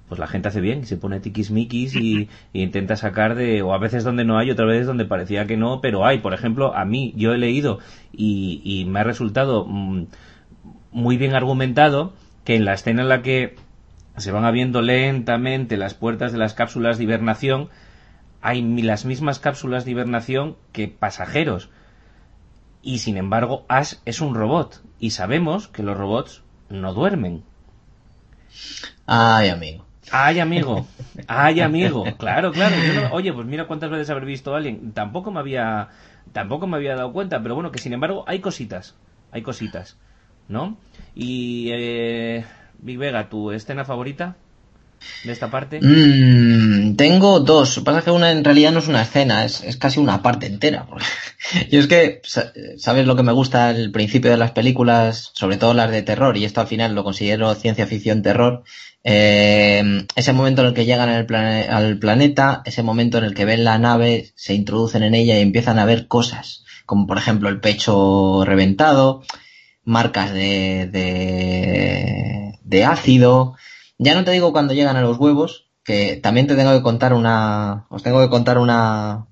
pues 0.09 0.17
la 0.17 0.25
gente 0.25 0.47
hace 0.47 0.59
bien, 0.59 0.85
se 0.87 0.97
pone 0.97 1.19
tiquismiquis 1.19 1.95
y, 1.95 2.29
y 2.53 2.63
intenta 2.63 2.95
sacar 2.95 3.35
de, 3.35 3.61
o 3.61 3.73
a 3.73 3.77
veces 3.77 4.03
donde 4.03 4.25
no 4.25 4.39
hay, 4.39 4.49
otras 4.49 4.67
veces 4.67 4.87
donde 4.87 5.05
parecía 5.05 5.45
que 5.45 5.55
no, 5.55 5.81
pero 5.81 6.05
hay. 6.05 6.17
Por 6.17 6.33
ejemplo, 6.33 6.75
a 6.75 6.83
mí, 6.83 7.13
yo 7.15 7.33
he 7.33 7.37
leído 7.37 7.79
y, 8.11 8.61
y 8.63 8.85
me 8.85 8.99
ha 8.99 9.03
resultado 9.03 9.65
mm, 9.65 10.07
muy 10.91 11.17
bien 11.17 11.35
argumentado 11.35 12.13
que 12.43 12.55
en 12.55 12.65
la 12.65 12.73
escena 12.73 13.03
en 13.03 13.09
la 13.09 13.21
que 13.21 13.55
se 14.17 14.31
van 14.31 14.45
abriendo 14.45 14.81
lentamente 14.81 15.77
las 15.77 15.93
puertas 15.93 16.31
de 16.31 16.39
las 16.39 16.55
cápsulas 16.55 16.97
de 16.97 17.03
hibernación, 17.03 17.69
hay 18.41 18.61
las 18.81 19.05
mismas 19.05 19.39
cápsulas 19.39 19.85
de 19.85 19.91
hibernación 19.91 20.55
que 20.71 20.87
pasajeros. 20.87 21.69
Y 22.81 22.99
sin 22.99 23.17
embargo, 23.17 23.65
Ash 23.67 23.95
es 24.05 24.21
un 24.21 24.35
robot. 24.35 24.81
Y 24.99 25.11
sabemos 25.11 25.67
que 25.67 25.83
los 25.83 25.97
robots 25.97 26.43
no 26.69 26.93
duermen. 26.93 27.43
Ay, 29.05 29.49
amigo. 29.49 29.85
Ay, 30.11 30.39
amigo. 30.39 30.87
Ay, 31.27 31.59
amigo. 31.59 32.05
Claro, 32.17 32.51
claro. 32.51 32.75
oye, 33.11 33.33
pues 33.33 33.45
mira 33.45 33.67
cuántas 33.67 33.89
veces 33.89 34.09
haber 34.09 34.25
visto 34.25 34.53
a 34.53 34.57
alguien. 34.57 34.93
Tampoco 34.93 35.31
me 35.31 35.39
había, 35.39 35.89
tampoco 36.31 36.67
me 36.67 36.77
había 36.77 36.95
dado 36.95 37.11
cuenta, 37.11 37.41
pero 37.41 37.55
bueno, 37.55 37.71
que 37.71 37.79
sin 37.79 37.93
embargo 37.93 38.23
hay 38.27 38.39
cositas. 38.39 38.95
Hay 39.31 39.41
cositas. 39.41 39.97
¿No? 40.47 40.77
Y, 41.13 41.69
eh, 41.71 42.45
Big 42.79 42.97
Vega, 42.97 43.29
¿tu 43.29 43.51
escena 43.51 43.85
favorita? 43.85 44.35
De 45.23 45.31
esta 45.31 45.49
parte? 45.49 45.79
Mm, 45.81 46.95
tengo 46.95 47.39
dos. 47.39 47.77
Lo 47.77 47.83
que 47.83 47.85
pasa 47.85 47.99
es 47.99 48.05
que 48.05 48.11
una 48.11 48.31
en 48.31 48.43
realidad 48.43 48.71
no 48.71 48.79
es 48.79 48.87
una 48.87 49.01
escena, 49.01 49.45
es, 49.45 49.63
casi 49.77 49.99
una 49.99 50.21
parte 50.21 50.45
entera. 50.45 50.87
y 51.69 51.77
es 51.77 51.87
que, 51.87 52.21
¿sabes 52.77 53.05
lo 53.05 53.15
que 53.15 53.23
me 53.23 53.31
gusta 53.31 53.69
al 53.69 53.91
principio 53.91 54.31
de 54.31 54.37
las 54.37 54.51
películas, 54.51 55.31
sobre 55.33 55.57
todo 55.57 55.73
las 55.73 55.91
de 55.91 56.01
terror? 56.01 56.37
Y 56.37 56.45
esto 56.45 56.61
al 56.61 56.67
final 56.67 56.95
lo 56.95 57.03
considero 57.03 57.53
ciencia 57.55 57.87
ficción 57.87 58.21
terror. 58.21 58.63
Eh, 59.03 60.05
ese 60.15 60.33
momento 60.33 60.61
en 60.61 60.67
el 60.67 60.73
que 60.73 60.85
llegan 60.85 61.09
al, 61.09 61.27
al 61.69 61.99
planeta, 61.99 62.61
ese 62.65 62.83
momento 62.83 63.17
en 63.17 63.23
el 63.23 63.33
que 63.33 63.45
ven 63.45 63.63
la 63.63 63.79
nave, 63.79 64.31
se 64.35 64.53
introducen 64.53 65.03
en 65.03 65.15
ella 65.15 65.37
y 65.37 65.41
empiezan 65.41 65.79
a 65.79 65.85
ver 65.85 66.07
cosas, 66.07 66.63
como 66.85 67.07
por 67.07 67.17
ejemplo 67.17 67.49
el 67.49 67.61
pecho 67.61 68.43
reventado, 68.45 69.23
marcas 69.83 70.33
de, 70.33 70.87
de, 70.91 72.59
de 72.61 72.85
ácido, 72.85 73.55
ya 73.99 74.15
no 74.15 74.23
te 74.23 74.31
digo 74.31 74.51
cuando 74.51 74.73
llegan 74.73 74.97
a 74.97 75.01
los 75.01 75.17
huevos, 75.17 75.69
que 75.83 76.15
también 76.17 76.47
te 76.47 76.55
tengo 76.55 76.71
que 76.73 76.81
contar 76.81 77.13
una, 77.13 77.85
os 77.89 78.01
tengo 78.01 78.19
que 78.21 78.29
contar 78.29 78.57
una, 78.57 79.27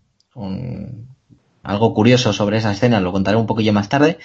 algo 1.63 1.93
curioso 1.93 2.33
sobre 2.33 2.57
esa 2.57 2.71
escena, 2.71 2.99
lo 2.99 3.11
contaré 3.11 3.37
un 3.37 3.47
poquillo 3.47 3.73
más 3.73 3.89
tarde. 3.89 4.19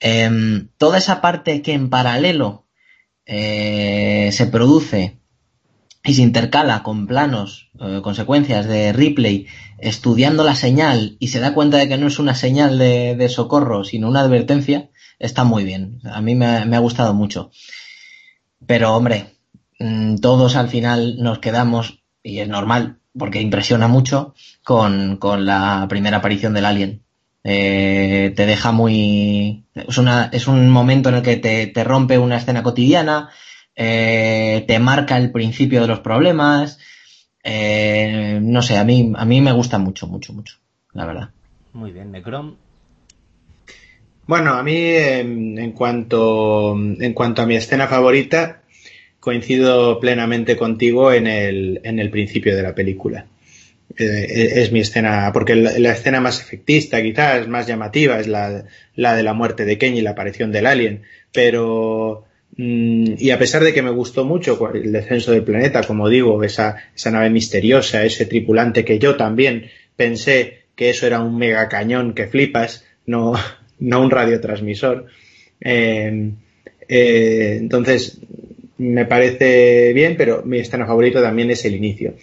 Em, 0.00 0.68
toda 0.78 0.98
esa 0.98 1.20
parte 1.20 1.62
que 1.62 1.74
en 1.74 1.90
paralelo 1.90 2.66
eh, 3.26 4.30
se 4.32 4.46
produce 4.46 5.18
y 6.04 6.14
se 6.14 6.22
intercala 6.22 6.82
con 6.82 7.06
planos, 7.06 7.70
eh, 7.80 8.00
consecuencias 8.02 8.66
de 8.66 8.92
Ripley 8.92 9.46
estudiando 9.78 10.42
la 10.42 10.56
señal 10.56 11.16
y 11.20 11.28
se 11.28 11.40
da 11.40 11.54
cuenta 11.54 11.78
de 11.78 11.88
que 11.88 11.98
no 11.98 12.08
es 12.08 12.18
una 12.18 12.34
señal 12.34 12.78
de, 12.78 13.28
socorro, 13.28 13.84
sino 13.84 14.08
una 14.08 14.20
advertencia, 14.20 14.90
está 15.18 15.44
muy 15.44 15.64
bien. 15.64 16.00
A 16.04 16.20
mí 16.20 16.34
me, 16.34 16.46
ha 16.46 16.78
gustado 16.78 17.14
mucho. 17.14 17.50
Pero 18.66 18.94
hombre, 18.94 19.26
mm, 19.82 20.16
todos 20.16 20.56
al 20.56 20.68
final 20.68 21.16
nos 21.18 21.38
quedamos, 21.38 22.02
y 22.22 22.38
es 22.38 22.48
normal, 22.48 22.98
porque 23.16 23.40
impresiona 23.40 23.88
mucho, 23.88 24.34
con, 24.62 25.18
la 25.44 25.86
primera 25.88 26.18
aparición 26.18 26.54
del 26.54 26.64
alien. 26.64 27.02
Eh, 27.44 28.32
te 28.36 28.46
deja 28.46 28.72
muy... 28.72 29.64
Es, 29.74 29.98
una, 29.98 30.30
es 30.32 30.46
un 30.46 30.70
momento 30.70 31.08
en 31.08 31.16
el 31.16 31.22
que 31.22 31.36
te, 31.36 31.66
te 31.66 31.84
rompe 31.84 32.18
una 32.18 32.36
escena 32.36 32.62
cotidiana, 32.62 33.30
eh, 33.74 34.64
te 34.66 34.78
marca 34.78 35.16
el 35.16 35.32
principio 35.32 35.80
de 35.80 35.88
los 35.88 36.00
problemas. 36.00 36.78
Eh, 37.42 38.38
no 38.42 38.62
sé, 38.62 38.78
a 38.78 38.84
mí, 38.84 39.12
a 39.16 39.24
mí 39.24 39.40
me 39.40 39.52
gusta 39.52 39.78
mucho, 39.78 40.06
mucho, 40.06 40.32
mucho, 40.32 40.58
la 40.92 41.06
verdad. 41.06 41.30
Muy 41.72 41.90
bien, 41.90 42.12
Necrom. 42.12 42.56
Bueno, 44.26 44.54
a 44.54 44.62
mí 44.62 44.76
en, 44.76 45.72
cuanto, 45.72 46.74
en 46.74 47.12
cuanto 47.12 47.42
a 47.42 47.46
mi 47.46 47.56
escena 47.56 47.88
favorita, 47.88 48.61
coincido 49.22 50.00
plenamente 50.00 50.56
contigo 50.56 51.12
en 51.12 51.26
el, 51.26 51.80
en 51.84 51.98
el 51.98 52.10
principio 52.10 52.54
de 52.54 52.62
la 52.62 52.74
película. 52.74 53.26
Eh, 53.96 54.52
es 54.56 54.72
mi 54.72 54.80
escena, 54.80 55.30
porque 55.32 55.54
la, 55.54 55.92
escena 55.92 56.20
más 56.20 56.40
efectista, 56.40 57.02
quizás, 57.02 57.48
más 57.48 57.66
llamativa, 57.66 58.18
es 58.18 58.26
la, 58.26 58.64
la 58.96 59.16
de 59.16 59.22
la 59.22 59.32
muerte 59.32 59.64
de 59.64 59.78
Kenny 59.78 60.00
y 60.00 60.02
la 60.02 60.10
aparición 60.10 60.50
del 60.52 60.66
alien. 60.66 61.02
Pero 61.30 62.26
Mm, 62.56 63.14
y 63.18 63.30
a 63.30 63.38
pesar 63.38 63.64
de 63.64 63.72
que 63.72 63.82
me 63.82 63.90
gustó 63.90 64.24
mucho 64.24 64.58
el 64.74 64.92
descenso 64.92 65.32
del 65.32 65.44
planeta, 65.44 65.82
como 65.84 66.08
digo, 66.08 66.42
esa, 66.44 66.76
esa 66.94 67.10
nave 67.10 67.30
misteriosa, 67.30 68.04
ese 68.04 68.26
tripulante 68.26 68.84
que 68.84 68.98
yo 68.98 69.16
también 69.16 69.70
pensé 69.96 70.64
que 70.76 70.90
eso 70.90 71.06
era 71.06 71.20
un 71.20 71.38
mega 71.38 71.68
cañón 71.68 72.14
que 72.14 72.26
flipas, 72.26 72.84
no, 73.06 73.34
no 73.78 74.02
un 74.02 74.10
radiotransmisor. 74.10 75.06
Em, 75.60 76.36
eh, 76.88 77.56
entonces, 77.58 78.18
me 78.82 79.06
parece 79.06 79.92
bien, 79.92 80.16
pero 80.16 80.42
mi 80.44 80.58
escena 80.58 80.86
favorita 80.86 81.22
también 81.22 81.50
es 81.50 81.64
el 81.64 81.76
inicio. 81.76 82.14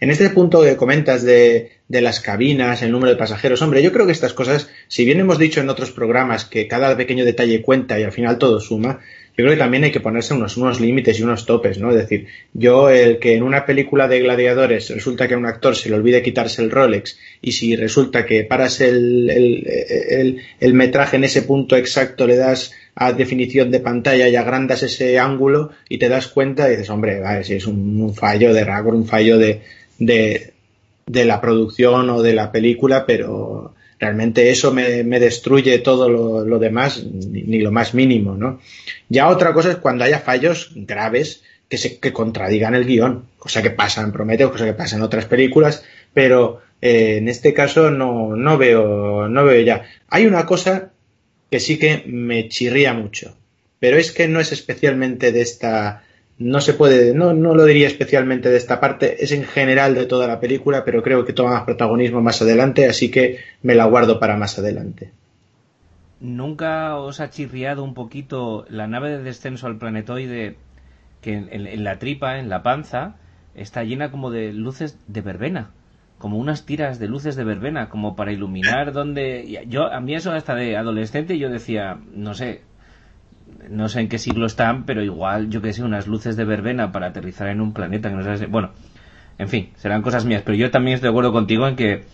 En 0.00 0.10
este 0.10 0.30
punto 0.30 0.62
que 0.62 0.76
comentas 0.76 1.22
de, 1.22 1.72
de, 1.88 2.00
las 2.00 2.20
cabinas, 2.20 2.82
el 2.82 2.90
número 2.90 3.12
de 3.12 3.18
pasajeros, 3.18 3.60
hombre, 3.62 3.82
yo 3.82 3.92
creo 3.92 4.06
que 4.06 4.12
estas 4.12 4.32
cosas, 4.32 4.70
si 4.88 5.04
bien 5.04 5.20
hemos 5.20 5.38
dicho 5.38 5.60
en 5.60 5.68
otros 5.68 5.92
programas 5.92 6.46
que 6.46 6.66
cada 6.66 6.96
pequeño 6.96 7.24
detalle 7.24 7.62
cuenta 7.62 8.00
y 8.00 8.02
al 8.02 8.12
final 8.12 8.38
todo 8.38 8.60
suma, 8.60 9.00
yo 9.40 9.46
creo 9.46 9.56
que 9.56 9.62
también 9.62 9.84
hay 9.84 9.90
que 9.90 10.00
ponerse 10.00 10.34
unos, 10.34 10.58
unos 10.58 10.80
límites 10.80 11.18
y 11.18 11.22
unos 11.22 11.46
topes, 11.46 11.78
¿no? 11.78 11.88
Es 11.92 11.96
decir, 11.96 12.26
yo 12.52 12.90
el 12.90 13.18
que 13.18 13.36
en 13.36 13.42
una 13.42 13.64
película 13.64 14.06
de 14.06 14.20
gladiadores 14.20 14.90
resulta 14.90 15.26
que 15.26 15.32
a 15.32 15.38
un 15.38 15.46
actor 15.46 15.74
se 15.74 15.88
le 15.88 15.96
olvide 15.96 16.22
quitarse 16.22 16.60
el 16.60 16.70
Rolex 16.70 17.18
y 17.40 17.52
si 17.52 17.74
resulta 17.74 18.26
que 18.26 18.44
paras 18.44 18.82
el, 18.82 19.30
el, 19.30 20.42
el, 20.60 20.74
metraje 20.74 21.16
en 21.16 21.24
ese 21.24 21.40
punto 21.40 21.74
exacto, 21.74 22.26
le 22.26 22.36
das 22.36 22.72
a 22.94 23.14
definición 23.14 23.70
de 23.70 23.80
pantalla 23.80 24.28
y 24.28 24.36
agrandas 24.36 24.82
ese 24.82 25.18
ángulo 25.18 25.70
y 25.88 25.96
te 25.96 26.10
das 26.10 26.28
cuenta 26.28 26.68
y 26.68 26.72
dices, 26.72 26.90
hombre, 26.90 27.20
vale, 27.20 27.42
si 27.42 27.54
es 27.54 27.66
un, 27.66 28.14
fallo 28.14 28.52
de 28.52 28.62
Ragor, 28.62 28.94
un 28.94 29.06
fallo 29.06 29.38
de, 29.38 29.62
de, 29.98 30.52
de 31.06 31.24
la 31.24 31.40
producción 31.40 32.10
o 32.10 32.20
de 32.20 32.34
la 32.34 32.52
película, 32.52 33.06
pero 33.06 33.72
realmente 34.00 34.50
eso 34.50 34.72
me, 34.72 35.04
destruye 35.20 35.78
todo 35.78 36.08
lo, 36.08 36.58
demás, 36.58 37.04
ni, 37.04 37.60
lo 37.60 37.70
más 37.70 37.92
mínimo, 37.92 38.34
¿no? 38.34 38.60
Ya 39.10 39.28
otra 39.28 39.52
cosa 39.52 39.70
es 39.70 39.76
cuando 39.76 40.04
haya 40.04 40.20
fallos 40.20 40.72
graves 40.74 41.42
que, 41.68 41.76
se, 41.76 41.98
que 41.98 42.12
contradigan 42.12 42.74
el 42.74 42.86
guion, 42.86 43.26
cosa 43.38 43.62
que 43.62 43.70
pasa 43.70 44.00
en 44.00 44.10
Prometheus, 44.10 44.52
cosa 44.52 44.64
que 44.64 44.72
pasa 44.72 44.96
en 44.96 45.02
otras 45.02 45.26
películas, 45.26 45.84
pero 46.14 46.62
eh, 46.80 47.18
en 47.18 47.28
este 47.28 47.52
caso 47.52 47.90
no, 47.90 48.34
no, 48.34 48.56
veo, 48.56 49.28
no 49.28 49.44
veo 49.44 49.62
ya. 49.62 49.84
Hay 50.08 50.26
una 50.26 50.46
cosa 50.46 50.92
que 51.50 51.60
sí 51.60 51.78
que 51.78 52.02
me 52.06 52.48
chirría 52.48 52.94
mucho, 52.94 53.36
pero 53.80 53.98
es 53.98 54.12
que 54.12 54.28
no 54.28 54.40
es 54.40 54.50
especialmente 54.52 55.30
de 55.30 55.42
esta 55.42 56.04
no 56.40 56.62
se 56.62 56.72
puede, 56.72 57.14
no, 57.14 57.34
no 57.34 57.54
lo 57.54 57.66
diría 57.66 57.86
especialmente 57.86 58.48
de 58.48 58.56
esta 58.56 58.80
parte, 58.80 59.22
es 59.22 59.30
en 59.30 59.44
general 59.44 59.94
de 59.94 60.06
toda 60.06 60.26
la 60.26 60.40
película, 60.40 60.86
pero 60.86 61.02
creo 61.02 61.26
que 61.26 61.34
toma 61.34 61.50
más 61.50 61.64
protagonismo 61.64 62.22
más 62.22 62.40
adelante, 62.40 62.86
así 62.86 63.10
que 63.10 63.40
me 63.62 63.74
la 63.74 63.84
guardo 63.84 64.18
para 64.18 64.38
más 64.38 64.58
adelante. 64.58 65.12
¿Nunca 66.18 66.96
os 66.96 67.20
ha 67.20 67.28
chirriado 67.28 67.84
un 67.84 67.92
poquito 67.92 68.64
la 68.70 68.86
nave 68.86 69.10
de 69.10 69.22
descenso 69.22 69.66
al 69.66 69.76
planetoide 69.76 70.56
que 71.20 71.34
en, 71.34 71.84
la 71.84 71.98
tripa, 71.98 72.38
en 72.38 72.48
la 72.48 72.62
panza, 72.62 73.16
está 73.54 73.84
llena 73.84 74.10
como 74.10 74.30
de 74.30 74.52
luces 74.52 74.98
de 75.06 75.20
verbena? 75.20 75.70
como 76.16 76.36
unas 76.36 76.66
tiras 76.66 76.98
de 76.98 77.08
luces 77.08 77.34
de 77.34 77.44
verbena, 77.44 77.88
como 77.88 78.14
para 78.14 78.30
iluminar 78.30 78.92
donde... 78.92 79.64
Yo, 79.68 79.90
a 79.90 80.00
mí 80.00 80.14
eso 80.14 80.32
hasta 80.32 80.54
de 80.54 80.76
adolescente 80.76 81.38
yo 81.38 81.48
decía, 81.48 81.98
no 82.12 82.34
sé, 82.34 82.60
no 83.68 83.88
sé 83.88 84.00
en 84.00 84.08
qué 84.08 84.18
siglo 84.18 84.46
están, 84.46 84.84
pero 84.84 85.02
igual, 85.02 85.50
yo 85.50 85.62
que 85.62 85.72
sé, 85.72 85.82
unas 85.82 86.06
luces 86.06 86.36
de 86.36 86.44
verbena 86.44 86.92
para 86.92 87.08
aterrizar 87.08 87.48
en 87.48 87.60
un 87.60 87.72
planeta 87.72 88.08
que 88.08 88.16
no 88.16 88.36
sé, 88.36 88.46
bueno, 88.46 88.70
en 89.38 89.48
fin, 89.48 89.70
serán 89.76 90.02
cosas 90.02 90.24
mías, 90.24 90.42
pero 90.44 90.56
yo 90.56 90.70
también 90.70 90.94
estoy 90.94 91.08
de 91.08 91.10
acuerdo 91.10 91.32
contigo 91.32 91.66
en 91.66 91.76
que 91.76 92.04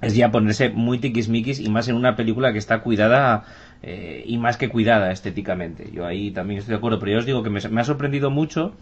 es 0.00 0.14
ya 0.14 0.30
ponerse 0.30 0.70
muy 0.70 0.98
tiquismiquis 0.98 1.60
y 1.60 1.68
más 1.68 1.88
en 1.88 1.96
una 1.96 2.16
película 2.16 2.52
que 2.52 2.58
está 2.58 2.80
cuidada 2.80 3.44
eh, 3.82 4.22
y 4.26 4.38
más 4.38 4.56
que 4.56 4.68
cuidada 4.68 5.10
estéticamente. 5.12 5.90
Yo 5.92 6.06
ahí 6.06 6.30
también 6.30 6.58
estoy 6.58 6.72
de 6.72 6.78
acuerdo, 6.78 6.98
pero 6.98 7.12
yo 7.12 7.18
os 7.18 7.26
digo 7.26 7.42
que 7.42 7.50
me, 7.50 7.58
ha 7.58 7.84
sorprendido 7.84 8.30
mucho 8.30 8.74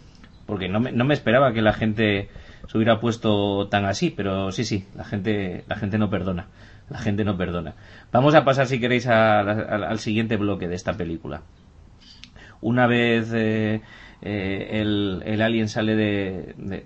porque 0.45 0.69
no 0.69 0.79
me, 0.79 0.91
no 0.91 1.05
me 1.05 1.13
esperaba 1.13 1.53
que 1.53 1.61
la 1.61 1.73
gente 1.73 2.29
se 2.67 2.77
hubiera 2.77 2.99
puesto 2.99 3.67
tan 3.69 3.85
así, 3.85 4.09
pero 4.09 4.51
sí, 4.51 4.63
sí, 4.63 4.85
la 4.95 5.03
gente, 5.03 5.63
la 5.67 5.75
gente 5.75 5.97
no 5.97 6.09
perdona. 6.09 6.47
La 6.89 6.99
gente 6.99 7.23
no 7.23 7.37
perdona. 7.37 7.75
Vamos 8.11 8.33
a 8.35 8.43
pasar, 8.43 8.67
si 8.67 8.79
queréis, 8.79 9.07
al 9.07 9.99
siguiente 9.99 10.37
bloque 10.37 10.67
de 10.67 10.75
esta 10.75 10.93
película. 10.93 11.43
Una 12.61 12.87
vez 12.87 13.31
eh, 13.33 13.81
eh, 14.21 14.81
el, 14.81 15.41
alien 15.41 15.69
sale 15.69 15.95
de, 15.95 16.83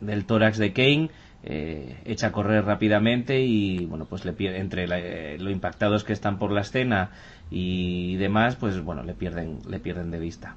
del 0.00 0.24
tórax 0.24 0.58
de 0.58 0.72
Kane, 0.72 1.10
eh, 1.42 1.96
echa 2.04 2.28
a 2.28 2.32
correr 2.32 2.64
rápidamente 2.64 3.40
y 3.40 3.86
bueno 3.86 4.04
pues 4.04 4.26
le 4.26 4.34
entre 4.58 5.38
lo 5.38 5.50
impactados 5.50 6.04
que 6.04 6.12
están 6.12 6.38
por 6.38 6.52
la 6.52 6.60
escena 6.60 7.12
y 7.50 8.16
demás 8.16 8.56
pues 8.56 8.82
bueno 8.82 9.04
le 9.04 9.14
pierden 9.14 9.60
le 9.66 9.80
pierden 9.80 10.10
de 10.10 10.18
vista 10.18 10.56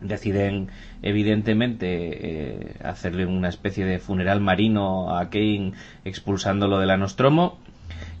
deciden 0.00 0.68
evidentemente 1.02 2.76
hacerle 2.84 3.26
una 3.26 3.48
especie 3.48 3.84
de 3.84 3.98
funeral 3.98 4.40
marino 4.40 5.16
a 5.16 5.30
Kane 5.30 5.72
expulsándolo 6.04 6.78
de 6.78 6.86
la 6.86 6.96
Nostromo 6.96 7.58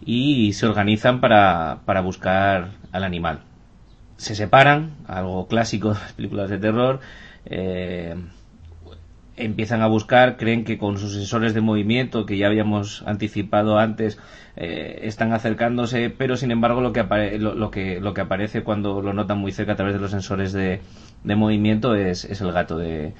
y 0.04 0.52
se 0.52 0.66
organizan 0.66 1.20
para, 1.20 1.80
para 1.84 2.00
buscar 2.00 2.70
al 2.92 3.04
animal. 3.04 3.40
Se 4.16 4.34
separan, 4.34 4.92
algo 5.06 5.46
clásico 5.48 5.94
de 5.94 6.00
las 6.00 6.12
películas 6.12 6.50
de 6.50 6.58
terror, 6.58 7.00
eh, 7.46 8.14
empiezan 9.36 9.82
a 9.82 9.86
buscar, 9.86 10.36
creen 10.36 10.64
que 10.64 10.78
con 10.78 10.98
sus 10.98 11.14
sensores 11.14 11.54
de 11.54 11.60
movimiento 11.60 12.26
que 12.26 12.36
ya 12.36 12.46
habíamos 12.46 13.02
anticipado 13.06 13.78
antes 13.78 14.18
eh, 14.56 15.00
están 15.02 15.32
acercándose, 15.32 16.10
pero 16.10 16.36
sin 16.36 16.50
embargo 16.50 16.80
lo 16.80 16.92
que, 16.92 17.02
lo, 17.38 17.70
que, 17.70 18.00
lo 18.00 18.14
que 18.14 18.20
aparece 18.20 18.62
cuando 18.62 19.00
lo 19.00 19.12
notan 19.12 19.38
muy 19.38 19.52
cerca 19.52 19.72
a 19.72 19.76
través 19.76 19.94
de 19.94 20.00
los 20.00 20.10
sensores 20.10 20.52
de, 20.52 20.80
de 21.24 21.36
movimiento 21.36 21.94
es, 21.94 22.24
es, 22.24 22.40
el 22.40 22.52
gato 22.52 22.76
de, 22.76 23.14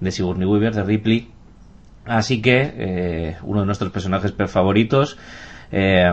de 0.00 0.10
Sigourney 0.10 0.46
Weaver, 0.46 0.74
de 0.74 0.84
Ripley. 0.84 1.28
Así 2.04 2.42
que 2.42 2.74
eh, 2.76 3.36
uno 3.42 3.60
de 3.60 3.66
nuestros 3.66 3.90
personajes 3.90 4.34
favoritos 4.48 5.16
eh, 5.76 6.12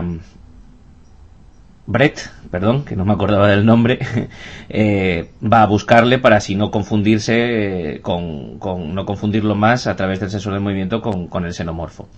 Brett, 1.86 2.32
perdón, 2.50 2.84
que 2.84 2.96
no 2.96 3.04
me 3.04 3.12
acordaba 3.12 3.48
del 3.48 3.64
nombre, 3.64 4.00
eh, 4.68 5.30
va 5.40 5.62
a 5.62 5.66
buscarle 5.66 6.18
para 6.18 6.36
así 6.36 6.56
no 6.56 6.72
confundirse 6.72 7.94
eh, 7.94 8.00
con, 8.00 8.58
no 8.58 9.06
confundirlo 9.06 9.54
más 9.54 9.86
a 9.86 9.94
través 9.94 10.18
del 10.18 10.30
sensor 10.30 10.54
de 10.54 10.58
movimiento 10.58 11.00
con, 11.00 11.44
el 11.44 11.54
xenomorfo. 11.54 12.08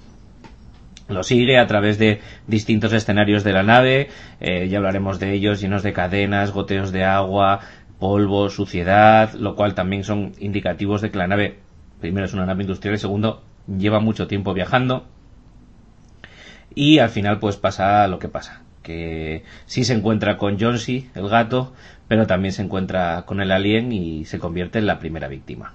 Lo 1.09 1.23
sigue 1.23 1.59
a 1.59 1.67
través 1.67 1.99
de 1.99 2.21
distintos 2.47 2.95
escenarios 2.95 3.45
de 3.45 3.53
la 3.53 3.63
nave, 3.63 4.09
ya 4.41 4.79
hablaremos 4.79 5.21
de 5.21 5.35
ellos, 5.35 5.61
llenos 5.61 5.83
de 5.83 5.93
cadenas, 5.93 6.51
goteos 6.51 6.93
de 6.93 7.05
agua, 7.05 7.61
polvo, 7.99 8.49
suciedad, 8.49 9.35
lo 9.35 9.55
cual 9.55 9.75
también 9.75 10.03
son 10.03 10.33
indicativos 10.39 11.03
de 11.03 11.11
que 11.11 11.19
la 11.19 11.27
nave, 11.27 11.59
primero 12.01 12.25
es 12.25 12.33
una 12.33 12.47
nave 12.47 12.63
industrial 12.63 12.95
y 12.95 12.99
segundo, 12.99 13.43
lleva 13.67 14.01
mucho 14.01 14.27
tiempo 14.29 14.55
viajando 14.55 15.05
y 16.75 16.99
al 16.99 17.11
final 17.11 17.39
pues 17.39 17.57
pasa 17.57 18.07
lo 18.09 18.19
que 18.19 18.29
pasa 18.29 18.65
que 18.85 19.43
sí 19.67 19.83
se 19.83 19.95
encuentra 19.95 20.37
con 20.37 20.61
Jonesy, 20.61 21.11
el 21.17 21.29
gato, 21.29 21.73
pero 22.07 22.29
también 22.29 22.53
se 22.53 22.63
encuentra 22.63 23.25
con 23.27 23.41
el 23.41 23.51
alien 23.51 23.91
y 23.91 24.27
se 24.27 24.39
convierte 24.39 24.79
en 24.79 24.87
la 24.87 25.01
primera 25.01 25.27
víctima. 25.27 25.73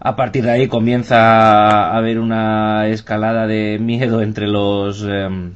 A 0.00 0.16
partir 0.16 0.44
de 0.44 0.50
ahí 0.50 0.66
comienza 0.66 1.18
a 1.18 1.96
haber 1.96 2.18
una 2.18 2.88
escalada 2.88 3.46
de 3.46 3.78
miedo 3.78 4.22
entre 4.22 4.48
los 4.48 5.02
em, 5.02 5.52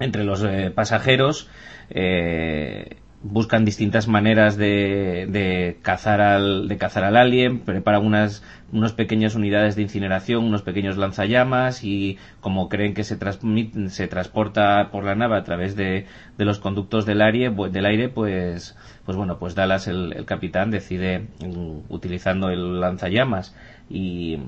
entre 0.00 0.24
los 0.24 0.42
eh, 0.42 0.72
pasajeros. 0.74 1.48
Eh, 1.90 2.96
buscan 3.32 3.64
distintas 3.64 4.08
maneras 4.08 4.56
de, 4.56 5.26
de, 5.28 5.78
cazar 5.82 6.20
al 6.20 6.68
de 6.68 6.78
cazar 6.78 7.04
al 7.04 7.16
alien 7.16 7.60
preparan 7.60 8.04
unas 8.04 8.42
unas 8.72 8.92
pequeñas 8.92 9.34
unidades 9.34 9.76
de 9.76 9.82
incineración 9.82 10.44
unos 10.44 10.62
pequeños 10.62 10.96
lanzallamas 10.96 11.84
y 11.84 12.18
como 12.40 12.68
creen 12.68 12.94
que 12.94 13.04
se 13.04 13.18
se 13.88 14.08
transporta 14.08 14.90
por 14.90 15.04
la 15.04 15.14
nave 15.14 15.36
a 15.36 15.44
través 15.44 15.76
de, 15.76 16.06
de 16.38 16.44
los 16.44 16.58
conductos 16.58 17.06
del 17.06 17.22
aire 17.22 17.50
del 17.70 17.86
aire 17.86 18.08
pues 18.08 18.76
pues 19.04 19.16
bueno 19.16 19.38
pues 19.38 19.54
Dallas 19.54 19.88
el, 19.88 20.12
el 20.12 20.24
capitán 20.24 20.70
decide 20.70 21.26
mm, 21.40 21.92
utilizando 21.92 22.50
el 22.50 22.80
lanzallamas 22.80 23.54
y 23.90 24.38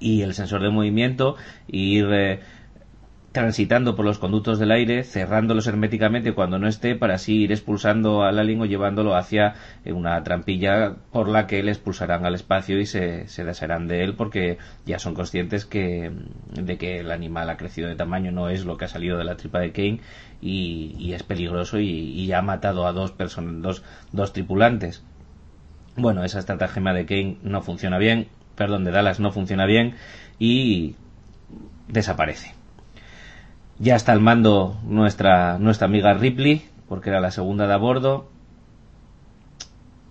y 0.00 0.22
el 0.22 0.34
sensor 0.34 0.62
de 0.62 0.70
movimiento 0.70 1.36
ir 1.68 2.06
eh, 2.12 2.40
transitando 3.32 3.96
por 3.96 4.04
los 4.04 4.18
conductos 4.18 4.58
del 4.58 4.70
aire, 4.70 5.04
cerrándolos 5.04 5.66
herméticamente 5.66 6.34
cuando 6.34 6.58
no 6.58 6.68
esté, 6.68 6.94
para 6.94 7.14
así 7.14 7.42
ir 7.42 7.52
expulsando 7.52 8.22
al 8.22 8.38
alien 8.38 8.60
o 8.60 8.66
llevándolo 8.66 9.16
hacia 9.16 9.54
eh, 9.84 9.92
una 9.92 10.22
trampilla 10.22 10.96
por 11.10 11.28
la 11.28 11.46
que 11.46 11.62
le 11.62 11.70
expulsarán 11.70 12.26
al 12.26 12.34
espacio 12.34 12.78
y 12.78 12.86
se, 12.86 13.26
se 13.28 13.44
desharán 13.44 13.88
de 13.88 14.04
él 14.04 14.14
porque 14.14 14.58
ya 14.84 14.98
son 14.98 15.14
conscientes 15.14 15.64
que, 15.64 16.12
de 16.52 16.76
que 16.76 17.00
el 17.00 17.10
animal 17.10 17.48
ha 17.48 17.56
crecido 17.56 17.88
de 17.88 17.96
tamaño, 17.96 18.32
no 18.32 18.50
es 18.50 18.66
lo 18.66 18.76
que 18.76 18.84
ha 18.84 18.88
salido 18.88 19.16
de 19.16 19.24
la 19.24 19.36
tripa 19.36 19.60
de 19.60 19.72
Kane 19.72 20.00
y, 20.42 21.12
es 21.14 21.22
peligroso 21.22 21.78
y, 21.78 21.88
y, 21.88 22.32
ha 22.32 22.42
matado 22.42 22.86
a 22.86 22.92
dos, 22.92 23.12
personas, 23.12 23.62
dos, 23.62 23.82
dos 24.12 24.32
tripulantes. 24.32 25.04
Bueno, 25.96 26.24
esa 26.24 26.38
estratagema 26.38 26.92
de 26.92 27.06
Kane 27.06 27.38
no 27.42 27.62
funciona 27.62 27.98
bien, 27.98 28.28
perdón, 28.56 28.84
de 28.84 28.90
Dallas 28.90 29.20
no 29.20 29.30
funciona 29.32 29.66
bien 29.66 29.94
y 30.38 30.96
desaparece. 31.88 32.61
Ya 33.78 33.96
está 33.96 34.12
al 34.12 34.20
mando 34.20 34.78
nuestra, 34.84 35.58
nuestra 35.58 35.86
amiga 35.86 36.14
Ripley, 36.14 36.62
porque 36.88 37.10
era 37.10 37.20
la 37.20 37.30
segunda 37.30 37.66
de 37.66 37.74
a 37.74 37.78
bordo. 37.78 38.28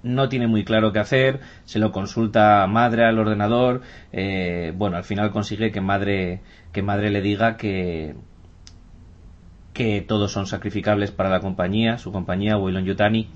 No 0.04 0.30
tiene 0.30 0.48
muy 0.48 0.64
claro 0.66 0.92
qué 0.92 1.00
hacer, 1.00 1.42
se 1.66 1.78
lo 1.78 1.92
consulta 1.92 2.64
a 2.64 2.68
madre 2.68 3.06
al 3.06 3.20
ordenador. 3.20 3.82
Eh, 4.12 4.74
bueno, 4.76 4.98
al 4.98 5.04
final 5.04 5.32
consigue 5.32 5.72
que 5.72 5.80
madre, 5.80 6.42
que 6.72 6.82
madre 6.82 7.12
le 7.12 7.22
diga 7.22 7.56
que, 7.56 8.16
que 9.74 10.02
todos 10.02 10.32
son 10.32 10.48
sacrificables 10.48 11.12
para 11.12 11.30
la 11.30 11.40
compañía, 11.40 12.00
su 12.00 12.12
compañía, 12.12 12.58
Waylon 12.58 12.86
Yutani, 12.86 13.30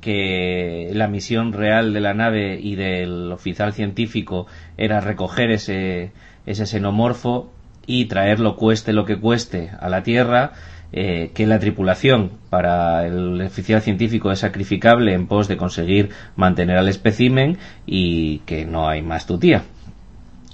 que 0.00 0.90
la 0.94 1.08
misión 1.08 1.52
real 1.52 1.92
de 1.92 2.00
la 2.00 2.14
nave 2.14 2.58
y 2.60 2.74
del 2.74 3.30
oficial 3.30 3.72
científico 3.74 4.46
era 4.76 5.00
recoger 5.00 5.50
ese, 5.50 6.12
ese 6.46 6.66
xenomorfo 6.66 7.52
y 7.86 8.06
traerlo 8.06 8.56
cueste 8.56 8.92
lo 8.92 9.04
que 9.04 9.18
cueste 9.18 9.70
a 9.80 9.88
la 9.88 10.02
Tierra, 10.02 10.52
eh, 10.92 11.30
que 11.34 11.46
la 11.46 11.58
tripulación 11.58 12.32
para 12.50 13.06
el 13.06 13.40
oficial 13.40 13.80
científico 13.80 14.30
es 14.30 14.40
sacrificable 14.40 15.14
en 15.14 15.26
pos 15.26 15.48
de 15.48 15.56
conseguir 15.56 16.10
mantener 16.36 16.76
al 16.76 16.88
espécimen 16.88 17.58
y 17.86 18.40
que 18.40 18.66
no 18.66 18.88
hay 18.88 19.02
más 19.02 19.26
tutía. 19.26 19.62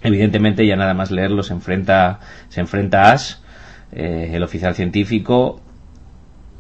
Evidentemente 0.03 0.65
ya 0.65 0.77
nada 0.77 0.95
más 0.95 1.11
leerlo 1.11 1.43
se 1.43 1.55
enfrenta, 1.55 2.21
se 2.51 2.61
enfrenta 2.61 3.03
a 3.03 3.13
Ash, 3.13 3.35
eh, 3.91 4.31
el 4.33 4.43
oficial 4.43 4.75
científico, 4.75 5.61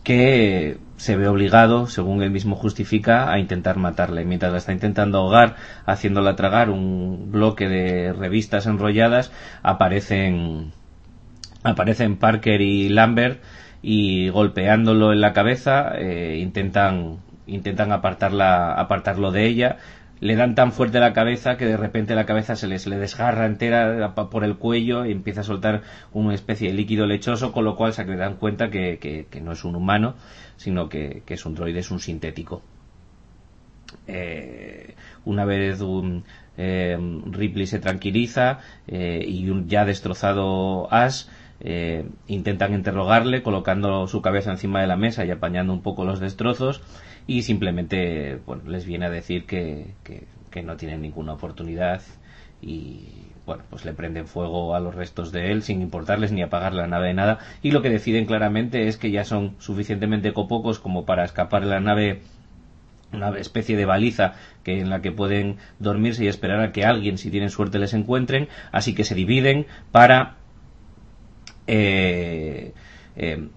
que 0.03 0.79
se 0.99 1.17
ve 1.17 1.29
obligado, 1.29 1.87
según 1.87 2.23
él 2.23 2.31
mismo 2.31 2.57
justifica, 2.57 3.33
a 3.33 3.39
intentar 3.39 3.79
matarle. 3.79 4.25
Mientras 4.25 4.53
la 4.53 4.59
está 4.59 4.73
intentando 4.73 5.19
ahogar, 5.19 5.57
haciéndola 5.87 6.37
tragar 6.37 6.71
un 6.71 7.31
bloque 7.33 7.69
de 7.69 8.13
revistas 8.13 8.67
enrolladas, 8.67 9.33
aparecen, 9.63 10.73
aparecen 11.63 12.17
Parker 12.17 12.61
y 12.61 12.89
Lambert 12.89 13.41
y 13.81 14.29
golpeándolo 14.29 15.13
en 15.13 15.21
la 15.21 15.33
cabeza 15.33 15.93
eh, 15.97 16.39
intentan, 16.43 17.19
intentan 17.47 17.93
apartarla, 17.93 18.75
apartarlo 18.75 19.31
de 19.31 19.47
ella 19.47 19.77
le 20.21 20.37
dan 20.37 20.55
tan 20.55 20.73
fuerte 20.73 21.01
la 21.01 21.13
cabeza 21.13 21.57
que 21.57 21.67
de 21.67 21.77
repente 21.77 22.15
la 22.15 22.27
cabeza 22.27 22.57
se 22.57 22.67
les 22.67 22.87
le 22.87 22.99
desgarra 22.99 23.47
entera 23.47 24.15
por 24.15 24.45
el 24.45 24.57
cuello 24.57 25.07
y 25.07 25.13
empieza 25.13 25.43
a 25.43 25.45
soltar 25.45 25.83
una 26.13 26.35
especie 26.35 26.69
de 26.69 26.75
líquido 26.75 27.07
lechoso, 27.07 27.53
con 27.53 27.65
lo 27.65 27.77
cual 27.77 27.93
se 27.93 28.05
dan 28.05 28.37
cuenta 28.37 28.71
que, 28.71 28.99
que, 28.99 29.41
no 29.41 29.53
es 29.53 29.65
un 29.65 29.77
humano, 29.77 30.15
sino 30.59 30.89
que, 30.89 31.23
es 31.27 31.47
un 31.47 31.55
droide, 31.55 31.79
es 31.79 31.91
un 31.91 32.01
sintético. 32.01 32.63
Eh, 34.07 34.95
una 35.25 35.47
vez 35.47 35.81
un, 35.81 36.25
eh, 36.59 36.99
Ripley 37.25 37.67
se 37.67 37.79
tranquiliza 37.79 38.59
eh, 38.87 39.25
y 39.27 39.49
un 39.49 39.69
ya 39.69 39.87
destrozado 39.87 40.93
Ash 40.93 41.25
intentan 42.29 42.73
interrogarle 42.73 43.43
colocando 43.43 44.07
su 44.07 44.23
cabeza 44.23 44.53
encima 44.53 44.81
de 44.81 44.87
la 44.87 44.97
mesa 44.97 45.25
y 45.25 45.33
apañando 45.33 45.73
un 45.73 45.83
poco 45.83 46.05
los 46.05 46.21
destrozos 46.21 46.81
y 47.27 47.43
simplemente 47.43 48.39
bueno, 48.47 48.63
les 48.69 48.85
viene 48.85 49.07
a 49.07 49.11
decir 49.11 49.45
que, 49.45 49.95
que, 50.05 50.63
no 50.63 50.77
tienen 50.77 51.03
ninguna 51.03 51.35
oportunidad 51.35 52.03
y 52.61 53.28
bueno, 53.49 53.65
pues 53.71 53.87
le 53.87 53.95
prenden 53.95 54.27
fuego 54.27 54.75
a 54.75 54.81
los 54.81 54.95
restos 54.95 55.33
de 55.33 55.51
él 55.51 55.63
sin 55.63 55.81
importarles 55.81 56.33
ni 56.33 56.43
apagar 56.43 56.75
la 56.75 56.87
nave 56.87 57.09
de 57.09 57.15
nada. 57.15 57.39
Y 57.63 57.71
lo 57.71 57.81
que 57.81 57.89
deciden 57.89 58.27
claramente 58.27 58.89
es 58.89 58.99
que 58.99 59.11
ya 59.11 59.25
son 59.25 59.57
suficientemente 59.59 60.35
copocos 60.35 60.79
como 60.79 61.07
para 61.07 61.25
escapar 61.25 61.63
de 61.63 61.71
la 61.71 61.81
nave 61.81 62.21
una 63.11 63.31
especie 63.39 63.75
de 63.79 63.87
baliza 63.87 64.35
que 64.65 64.81
en 64.81 64.91
la 64.91 65.01
que 65.01 65.13
pueden 65.13 65.57
dormirse 65.79 66.25
y 66.25 66.29
esperar 66.29 66.61
a 66.61 66.73
que 66.73 66.85
alguien 66.85 67.17
si 67.17 67.31
tienen 67.31 67.49
suerte 67.49 67.79
les 67.79 67.95
encuentren. 67.95 68.49
Así 68.71 68.95
que 68.95 69.05
se 69.05 69.15
dividen 69.15 69.65
para 69.93 70.37
eh, 71.67 72.75
eh, 73.17 73.49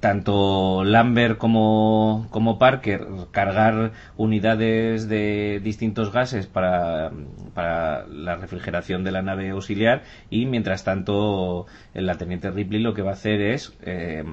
tanto 0.00 0.82
Lambert 0.82 1.36
como, 1.38 2.26
como, 2.30 2.58
Parker 2.58 3.06
cargar 3.30 3.92
unidades 4.16 5.08
de 5.08 5.60
distintos 5.62 6.10
gases 6.10 6.46
para, 6.46 7.12
para, 7.54 8.06
la 8.06 8.36
refrigeración 8.36 9.04
de 9.04 9.12
la 9.12 9.22
nave 9.22 9.50
auxiliar 9.50 10.02
y 10.30 10.46
mientras 10.46 10.84
tanto 10.84 11.66
la 11.92 12.16
teniente 12.16 12.50
Ripley 12.50 12.80
lo 12.80 12.94
que 12.94 13.02
va 13.02 13.10
a 13.10 13.14
hacer 13.14 13.42
es 13.42 13.76
eh, 13.82 14.24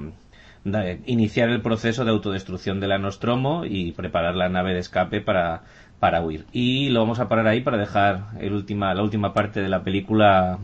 iniciar 1.05 1.49
el 1.49 1.61
proceso 1.61 2.05
de 2.05 2.11
autodestrucción 2.11 2.80
de 2.80 2.88
la 2.88 2.97
Nostromo 2.97 3.65
y 3.65 3.91
preparar 3.91 4.36
la 4.36 4.49
nave 4.49 4.74
de 4.74 4.80
escape 4.80 5.22
para, 5.22 5.63
para 5.99 6.22
huir. 6.22 6.45
Y 6.53 6.89
lo 6.89 7.01
vamos 7.01 7.20
a 7.20 7.28
parar 7.28 7.47
ahí 7.47 7.61
para 7.61 7.78
dejar 7.78 8.28
el 8.39 8.53
última, 8.53 8.93
la 8.93 9.03
última 9.03 9.34
parte 9.34 9.61
de 9.61 9.70
la 9.70 9.84
película 9.84 10.59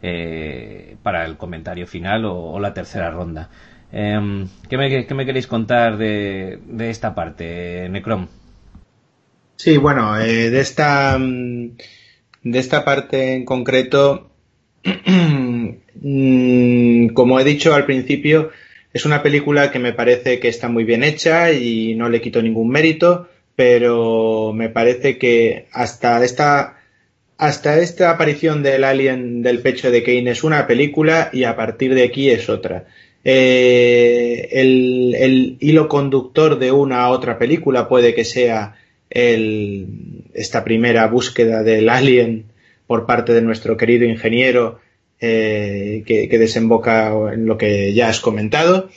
eh, 0.00 0.96
para 1.02 1.24
el 1.24 1.36
comentario 1.36 1.86
final 1.86 2.24
o 2.24 2.58
la 2.60 2.72
tercera 2.72 3.10
ronda. 3.10 3.50
Eh, 3.92 4.46
¿qué, 4.68 4.76
me, 4.76 5.24
queréis 5.26 5.46
contar 5.46 5.96
de, 5.96 6.58
esta 6.80 7.14
parte, 7.14 7.88
Necrom? 7.88 8.28
Sí, 9.56 9.76
bueno, 9.76 10.18
eh, 10.20 10.50
de 10.50 10.60
esta 10.60 11.18
mm, 11.18 11.70
de 12.42 12.58
esta 12.58 12.84
parte 12.84 13.34
en 13.34 13.44
concreto, 13.44 14.30
mm, 15.94 17.08
como 17.08 17.40
he 17.40 17.44
dicho 17.44 17.74
al 17.74 17.86
principio, 17.86 18.50
es 18.92 19.04
una 19.04 19.22
película 19.22 19.70
que 19.70 19.78
me 19.78 19.92
parece 19.92 20.40
que 20.40 20.48
está 20.48 20.68
muy 20.68 20.84
bien 20.84 21.02
hecha 21.02 21.52
y 21.52 21.94
no 21.94 22.08
le 22.08 22.20
quito 22.20 22.42
ningún 22.42 22.68
mérito, 22.68 23.28
pero 23.56 24.52
me 24.54 24.68
parece 24.68 25.18
que 25.18 25.66
hasta 25.72 26.24
esta 26.24 26.74
hasta 27.36 27.78
esta 27.78 28.10
aparición 28.10 28.62
del 28.64 28.82
alien 28.82 29.42
del 29.42 29.60
pecho 29.60 29.90
de 29.92 30.02
Kane 30.02 30.30
es 30.30 30.42
una 30.42 30.66
película 30.66 31.30
y 31.32 31.44
a 31.44 31.54
partir 31.54 31.94
de 31.94 32.04
aquí 32.04 32.30
es 32.30 32.48
otra. 32.48 32.86
Eh, 33.30 34.48
el, 34.52 35.58
hilo 35.60 35.86
conductor 35.86 36.58
de 36.58 36.72
una 36.72 37.02
a 37.02 37.10
otra 37.10 37.38
película 37.38 37.86
puede 37.86 38.14
que 38.14 38.24
sea 38.24 38.78
esta 39.10 40.64
primera 40.64 41.06
búsqueda 41.08 41.62
del 41.62 41.90
alien 41.90 42.46
por 42.86 43.04
parte 43.04 43.34
de 43.34 43.42
nuestro 43.42 43.76
querido 43.76 44.06
ingeniero 44.06 44.80
eh, 45.20 46.04
que, 46.06 46.30
que, 46.30 46.38
desemboca 46.38 47.12
en 47.34 47.44
lo 47.44 47.58
que 47.58 47.92
ya 47.92 48.08
has 48.08 48.20
comentado. 48.20 48.88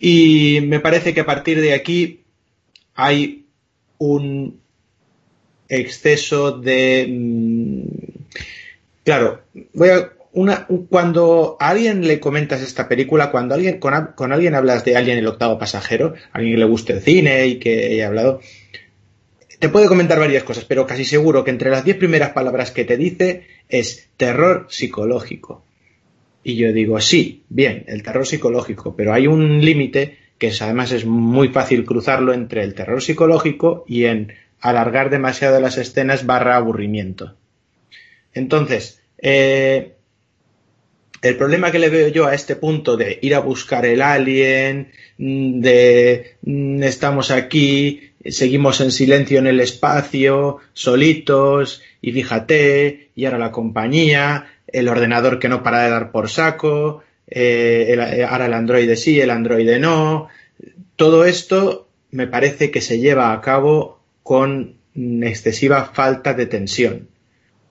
Y 0.00 0.58
me 0.62 0.80
parece 0.80 1.14
que 1.14 1.20
a 1.20 1.26
partir 1.26 1.60
de 1.60 1.74
aquí 1.74 2.22
hay 2.96 3.44
un 3.98 4.58
exceso 5.68 6.50
de... 6.50 7.06
Mm, 7.08 7.82
claro, 9.04 9.42
voy 9.74 9.90
a 9.90 10.12
una, 10.32 10.66
cuando 10.88 11.56
a 11.60 11.70
alguien 11.70 12.06
le 12.06 12.18
comentas 12.18 12.62
esta 12.62 12.88
película, 12.88 13.30
cuando 13.30 13.54
alguien, 13.54 13.78
con, 13.78 14.32
alguien 14.32 14.54
hablas 14.54 14.84
de 14.84 14.96
Alien 14.96 15.18
el 15.18 15.26
octavo 15.26 15.58
pasajero, 15.58 16.14
a 16.32 16.38
alguien 16.38 16.54
que 16.54 16.60
le 16.60 16.64
guste 16.64 16.94
el 16.94 17.00
cine 17.00 17.46
y 17.46 17.58
que 17.58 17.86
haya 17.92 18.06
hablado, 18.06 18.40
te 19.58 19.68
puede 19.68 19.88
comentar 19.88 20.18
varias 20.18 20.42
cosas, 20.42 20.64
pero 20.64 20.86
casi 20.86 21.04
seguro 21.04 21.44
que 21.44 21.50
entre 21.50 21.70
las 21.70 21.84
diez 21.84 21.96
primeras 21.96 22.30
palabras 22.30 22.70
que 22.70 22.84
te 22.84 22.96
dice 22.96 23.46
es 23.68 24.08
terror 24.16 24.66
psicológico. 24.70 25.64
Y 26.42 26.56
yo 26.56 26.72
digo, 26.72 27.00
sí, 27.00 27.44
bien, 27.48 27.84
el 27.86 28.02
terror 28.02 28.26
psicológico, 28.26 28.96
pero 28.96 29.12
hay 29.12 29.26
un 29.26 29.64
límite 29.64 30.18
que 30.38 30.52
además 30.60 30.90
es 30.90 31.04
muy 31.04 31.48
fácil 31.48 31.84
cruzarlo 31.84 32.32
entre 32.32 32.64
el 32.64 32.74
terror 32.74 33.00
psicológico 33.00 33.84
y 33.86 34.06
en 34.06 34.32
alargar 34.60 35.10
demasiado 35.10 35.60
las 35.60 35.78
escenas 35.78 36.26
barra 36.26 36.56
aburrimiento. 36.56 37.36
Entonces, 38.34 39.00
eh, 39.18 39.92
el 41.22 41.36
problema 41.36 41.70
que 41.70 41.78
le 41.78 41.88
veo 41.88 42.08
yo 42.08 42.26
a 42.26 42.34
este 42.34 42.56
punto 42.56 42.96
de 42.96 43.18
ir 43.22 43.34
a 43.34 43.40
buscar 43.40 43.86
el 43.86 44.02
alien, 44.02 44.90
mm, 45.18 45.60
de 45.60 46.36
mm, 46.42 46.82
estamos 46.82 47.30
aquí, 47.30 48.10
seguimos 48.26 48.80
en 48.80 48.90
silencio 48.90 49.38
en 49.38 49.46
el 49.46 49.60
espacio, 49.60 50.58
solitos, 50.72 51.82
y 52.00 52.12
fíjate, 52.12 53.10
y 53.14 53.24
ahora 53.24 53.38
la 53.38 53.52
compañía, 53.52 54.46
el 54.66 54.88
ordenador 54.88 55.38
que 55.38 55.48
no 55.48 55.62
para 55.62 55.84
de 55.84 55.90
dar 55.90 56.10
por 56.10 56.28
saco, 56.28 57.04
eh, 57.28 57.96
eh, 57.96 58.24
ahora 58.24 58.46
el 58.46 58.54
androide 58.54 58.96
sí, 58.96 59.20
el 59.20 59.30
androide 59.30 59.78
no. 59.78 60.28
Todo 60.96 61.24
esto 61.24 61.88
me 62.10 62.26
parece 62.26 62.70
que 62.70 62.80
se 62.80 62.98
lleva 62.98 63.32
a 63.32 63.40
cabo 63.40 64.00
con 64.22 64.76
excesiva 64.94 65.84
falta 65.94 66.34
de 66.34 66.46
tensión. 66.46 67.08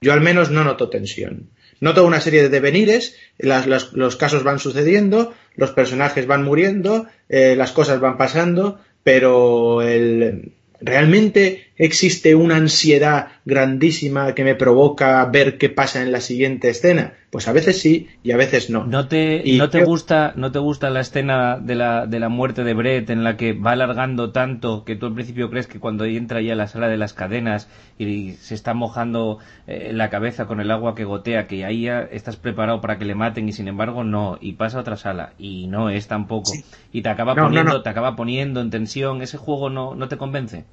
Yo 0.00 0.12
al 0.12 0.20
menos 0.20 0.50
no 0.50 0.64
noto 0.64 0.88
tensión. 0.88 1.50
Noto 1.82 2.06
una 2.06 2.20
serie 2.20 2.42
de 2.42 2.48
devenires, 2.48 3.16
los 3.38 4.16
casos 4.16 4.44
van 4.44 4.60
sucediendo, 4.60 5.34
los 5.56 5.72
personajes 5.72 6.28
van 6.28 6.44
muriendo, 6.44 7.06
eh, 7.28 7.56
las 7.56 7.72
cosas 7.72 7.98
van 7.98 8.16
pasando, 8.16 8.78
pero 9.02 9.82
el, 9.82 10.52
¿Realmente 10.82 11.71
existe 11.76 12.34
una 12.34 12.56
ansiedad 12.56 13.28
grandísima 13.44 14.34
que 14.34 14.44
me 14.44 14.54
provoca 14.54 15.24
ver 15.26 15.58
qué 15.58 15.68
pasa 15.68 16.02
en 16.02 16.12
la 16.12 16.20
siguiente 16.20 16.68
escena? 16.68 17.14
Pues 17.30 17.48
a 17.48 17.52
veces 17.52 17.80
sí 17.80 18.08
y 18.22 18.32
a 18.32 18.36
veces 18.36 18.68
no. 18.68 18.84
¿No 18.84 19.08
te, 19.08 19.42
¿no 19.56 19.70
te, 19.70 19.84
gusta, 19.84 20.34
¿no 20.36 20.52
te 20.52 20.58
gusta 20.58 20.90
la 20.90 21.00
escena 21.00 21.58
de 21.58 21.74
la, 21.74 22.06
de 22.06 22.20
la 22.20 22.28
muerte 22.28 22.62
de 22.62 22.74
Brett 22.74 23.08
en 23.08 23.24
la 23.24 23.38
que 23.38 23.54
va 23.54 23.72
alargando 23.72 24.32
tanto 24.32 24.84
que 24.84 24.96
tú 24.96 25.06
al 25.06 25.14
principio 25.14 25.48
crees 25.48 25.66
que 25.66 25.80
cuando 25.80 26.04
entra 26.04 26.42
ya 26.42 26.52
a 26.52 26.56
la 26.56 26.68
sala 26.68 26.88
de 26.88 26.98
las 26.98 27.14
cadenas 27.14 27.68
y 27.98 28.32
se 28.32 28.54
está 28.54 28.74
mojando 28.74 29.38
eh, 29.66 29.92
la 29.94 30.10
cabeza 30.10 30.46
con 30.46 30.60
el 30.60 30.70
agua 30.70 30.94
que 30.94 31.04
gotea, 31.04 31.46
que 31.46 31.64
ahí 31.64 31.84
ya 31.84 32.00
estás 32.00 32.36
preparado 32.36 32.82
para 32.82 32.98
que 32.98 33.06
le 33.06 33.14
maten 33.14 33.48
y 33.48 33.52
sin 33.52 33.66
embargo 33.66 34.04
no, 34.04 34.36
y 34.40 34.52
pasa 34.52 34.76
a 34.76 34.82
otra 34.82 34.96
sala 34.98 35.32
y 35.38 35.68
no 35.68 35.88
es 35.88 36.08
tampoco. 36.08 36.52
Y 36.92 37.00
te 37.00 37.08
acaba, 37.08 37.34
poniendo, 37.34 37.82
te 37.82 37.88
acaba 37.88 38.14
poniendo 38.14 38.60
en 38.60 38.68
tensión, 38.68 39.22
¿ese 39.22 39.38
juego 39.38 39.70
no, 39.70 39.94
no 39.94 40.08
te 40.08 40.18
convence? 40.18 40.64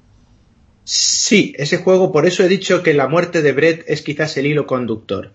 Sí, 0.92 1.54
ese 1.56 1.76
juego, 1.76 2.10
por 2.10 2.26
eso 2.26 2.42
he 2.42 2.48
dicho 2.48 2.82
que 2.82 2.94
la 2.94 3.06
muerte 3.06 3.42
de 3.42 3.52
Brett 3.52 3.84
es 3.86 4.02
quizás 4.02 4.36
el 4.36 4.46
hilo 4.46 4.66
conductor. 4.66 5.30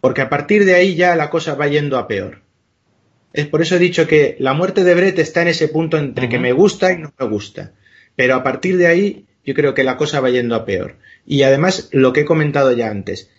Porque 0.00 0.20
a 0.20 0.28
partir 0.28 0.64
de 0.64 0.76
ahí 0.76 0.94
ya 0.94 1.16
la 1.16 1.30
cosa 1.30 1.56
va 1.56 1.66
yendo 1.66 1.98
a 1.98 2.06
peor. 2.06 2.42
Es 3.32 3.48
por 3.48 3.60
eso 3.60 3.74
he 3.74 3.80
dicho 3.80 4.06
que 4.06 4.36
la 4.38 4.52
muerte 4.52 4.84
de 4.84 4.94
Brett 4.94 5.18
está 5.18 5.42
en 5.42 5.48
ese 5.48 5.66
punto 5.66 5.98
entre 5.98 6.28
que 6.28 6.38
me 6.38 6.52
gusta 6.52 6.92
y 6.92 6.98
no 6.98 7.12
me 7.18 7.26
gusta. 7.26 7.72
Pero 8.14 8.36
a 8.36 8.44
partir 8.44 8.76
de 8.76 8.86
ahí 8.86 9.26
yo 9.44 9.52
creo 9.54 9.74
que 9.74 9.82
la 9.82 9.96
cosa 9.96 10.20
va 10.20 10.30
yendo 10.30 10.54
a 10.54 10.64
peor. 10.64 10.94
Y 11.26 11.42
además, 11.42 11.88
lo 11.90 12.12
que 12.12 12.20
he 12.20 12.24
comentado 12.24 12.70
ya 12.70 12.88
antes, 12.88 13.30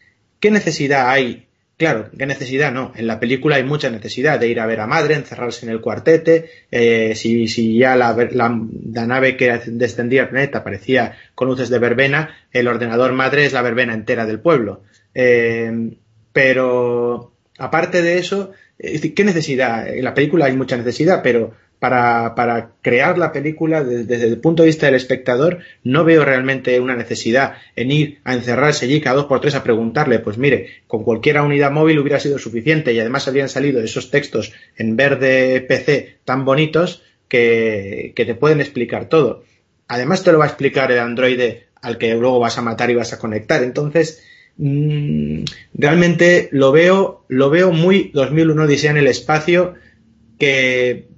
¿qué 0.41 0.51
necesidad 0.51 1.09
hay 1.09 1.47
Claro, 1.77 2.09
qué 2.17 2.25
necesidad, 2.25 2.71
no. 2.71 2.93
En 2.95 3.05
la 3.05 3.19
película 3.19 3.57
hay 3.57 3.65
mucha 3.65 3.89
necesidad 3.89 4.39
de 4.39 4.47
ir 4.47 4.61
a 4.61 4.65
ver 4.65 4.79
a 4.79 4.87
madre, 4.87 5.15
encerrarse 5.15 5.65
en 5.65 5.73
el 5.73 5.81
cuartete. 5.81 6.49
Eh, 6.71 7.15
si, 7.15 7.49
si, 7.49 7.77
ya 7.77 7.97
la, 7.97 8.15
la, 8.31 9.05
nave 9.05 9.35
que 9.35 9.59
descendía 9.65 10.23
al 10.23 10.29
planeta 10.29 10.63
parecía 10.63 11.17
con 11.35 11.49
luces 11.49 11.67
de 11.67 11.79
verbena, 11.79 12.33
el 12.53 12.69
ordenador 12.69 13.11
madre 13.11 13.45
es 13.45 13.51
la 13.51 13.61
verbena 13.61 13.93
entera 13.93 14.25
del 14.25 14.39
pueblo. 14.39 14.83
Eh, 15.13 15.97
pero 16.31 17.33
aparte 17.57 18.01
de 18.01 18.19
eso, 18.19 18.53
¿qué 18.77 19.23
necesidad? 19.25 19.87
En 19.89 20.05
la 20.05 20.13
película 20.13 20.45
hay 20.45 20.55
mucha 20.55 20.77
necesidad, 20.77 21.21
pero 21.23 21.55
para, 21.89 22.71
crear 22.81 23.17
la 23.17 23.31
película 23.31 23.83
desde, 23.83 24.27
el 24.27 24.39
punto 24.39 24.63
de 24.63 24.67
vista 24.67 24.85
del 24.85 24.95
espectador, 24.95 25.59
no 25.83 26.03
veo 26.03 26.25
realmente 26.25 26.79
una 26.79 26.95
necesidad 26.95 27.53
en 27.75 27.91
ir 27.91 28.19
a 28.23 28.33
encerrarse 28.33 28.85
allí 28.85 29.01
cada 29.01 29.17
dos 29.17 29.25
por 29.25 29.41
tres 29.41 29.55
a 29.55 29.63
preguntarle, 29.63 30.19
pues 30.19 30.37
mire, 30.37 30.69
con 30.87 31.03
cualquier 31.03 31.39
unidad 31.41 31.71
móvil 31.71 31.99
hubiera 31.99 32.19
sido 32.19 32.39
suficiente 32.39 32.93
y 32.93 32.99
además 32.99 33.27
habrían 33.27 33.49
salido 33.49 33.81
esos 33.81 34.09
textos 34.09 34.53
en 34.77 34.95
verde 34.95 35.61
PC 35.61 36.17
tan 36.25 36.45
bonitos 36.45 37.03
que, 37.27 38.13
que 38.15 38.25
te 38.25 38.35
pueden 38.35 38.61
explicar 38.61 39.07
todo. 39.09 39.43
Además 39.87 40.23
te 40.23 40.31
lo 40.31 40.39
va 40.39 40.45
a 40.45 40.49
explicar 40.49 40.91
el 40.91 40.99
androide 40.99 41.67
al 41.81 41.97
que 41.97 42.15
luego 42.15 42.39
vas 42.39 42.57
a 42.57 42.63
matar 42.63 42.89
y 42.89 42.95
vas 42.95 43.13
a 43.13 43.19
conectar. 43.19 43.61
Entonces, 43.61 44.23
mm, 44.57 45.43
realmente 45.75 46.49
lo 46.51 46.71
veo, 46.71 47.25
lo 47.27 47.49
veo 47.51 47.71
muy 47.71 48.09
2001 48.13 48.63
Odisea 48.63 48.91
en 48.91 48.97
el 48.97 49.07
espacio 49.07 49.75
que 50.39 51.14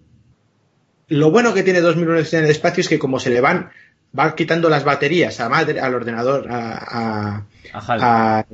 lo 1.10 1.32
bueno 1.32 1.54
que 1.54 1.64
tiene 1.64 1.82
2001 1.82 2.20
en 2.20 2.46
el 2.46 2.52
espacio 2.52 2.82
es 2.82 2.90
que 2.90 3.00
como 3.00 3.20
se 3.20 3.30
le 3.30 3.42
van, 3.42 3.70
va 4.18 4.36
quitando 4.36 4.70
las 4.70 4.84
baterías 4.84 5.40
a 5.40 5.50
madre, 5.50 5.80
al 5.80 5.96
ordenador, 5.96 6.48
a, 6.50 7.46
a, 7.74 8.46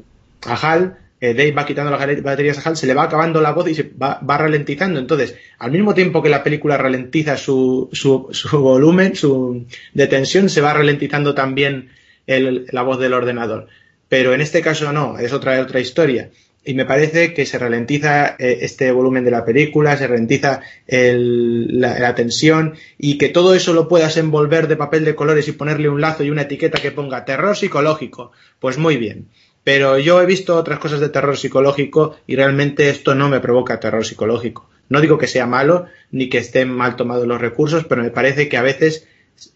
HAL, 0.42 0.98
eh, 1.20 1.34
Dave 1.34 1.54
va 1.54 1.66
quitando 1.66 1.90
las 1.90 2.22
baterías 2.22 2.58
a 2.58 2.70
HAL, 2.70 2.78
se 2.78 2.86
le 2.86 2.94
va 2.94 3.04
acabando 3.04 3.42
la 3.42 3.52
voz 3.52 3.70
y 3.70 3.76
se 3.76 3.84
va, 3.84 4.20
ralentizando. 4.22 5.00
Entonces, 5.00 5.36
al 5.58 5.72
mismo 5.72 5.94
tiempo 5.94 6.22
que 6.22 6.30
la 6.30 6.44
película 6.44 6.78
ralentiza 6.78 7.38
su, 7.38 7.90
su, 7.92 8.28
su 8.32 8.60
volumen, 8.60 9.16
su 9.16 9.66
de 9.94 10.08
tensión, 10.08 10.50
se 10.50 10.62
va 10.62 10.74
ralentizando 10.74 11.34
también 11.34 11.90
el, 12.28 12.68
la 12.72 12.84
voz 12.84 13.00
del 13.00 13.14
ordenador. 13.14 13.68
Pero 14.10 14.34
en 14.34 14.42
este 14.42 14.62
caso 14.62 14.92
no, 14.94 15.18
es 15.18 15.34
otra, 15.34 15.60
otra 15.60 15.80
historia 15.80 16.30
y 16.66 16.74
me 16.74 16.86
parece 16.86 17.34
que 17.34 17.46
se 17.46 17.60
ralentiza 17.60 18.36
eh, 18.40 18.60
este 18.62 18.92
volumen 18.92 19.26
de 19.26 19.32
la 19.32 19.44
película, 19.44 19.98
se 19.98 20.08
ralentiza 20.08 20.62
la, 20.88 22.16
tensión 22.16 22.76
y 22.98 23.18
que 23.18 23.30
todo 23.30 23.54
eso 23.54 23.74
lo 23.74 23.88
puedas 23.88 24.18
envolver 24.18 24.68
de 24.68 24.78
papel 24.78 25.04
de 25.04 25.16
colores 25.16 25.48
y 25.48 25.54
ponerle 25.54 25.90
un 25.90 26.00
lazo 26.02 26.24
y 26.24 26.30
una 26.30 26.44
etiqueta 26.44 26.82
que 26.82 26.92
ponga 26.92 27.26
terror 27.26 27.58
psicológico. 27.58 28.32
Pues 28.60 28.78
muy 28.78 28.98
bien. 28.98 29.28
Pero 29.64 29.98
yo 29.98 30.22
he 30.22 30.26
visto 30.26 30.56
otras 30.56 30.80
cosas 30.80 31.00
de 31.00 31.10
terror 31.10 31.38
psicológico 31.38 32.16
y 32.28 32.36
realmente 32.36 32.90
esto 32.90 33.16
no 33.16 33.30
me 33.30 33.40
provoca 33.40 33.80
terror 33.80 34.06
psicológico. 34.06 34.70
No 34.90 35.02
digo 35.02 35.18
que 35.18 35.28
sea 35.28 35.48
malo 35.48 35.88
ni 36.12 36.30
que 36.30 36.38
estén 36.38 36.70
mal 36.70 36.96
tomados 36.96 37.28
los 37.28 37.42
recursos, 37.42 37.86
pero 37.86 38.04
me 38.04 38.12
parece 38.12 38.50
que 38.50 38.58
a 38.58 38.62
veces, 38.62 39.08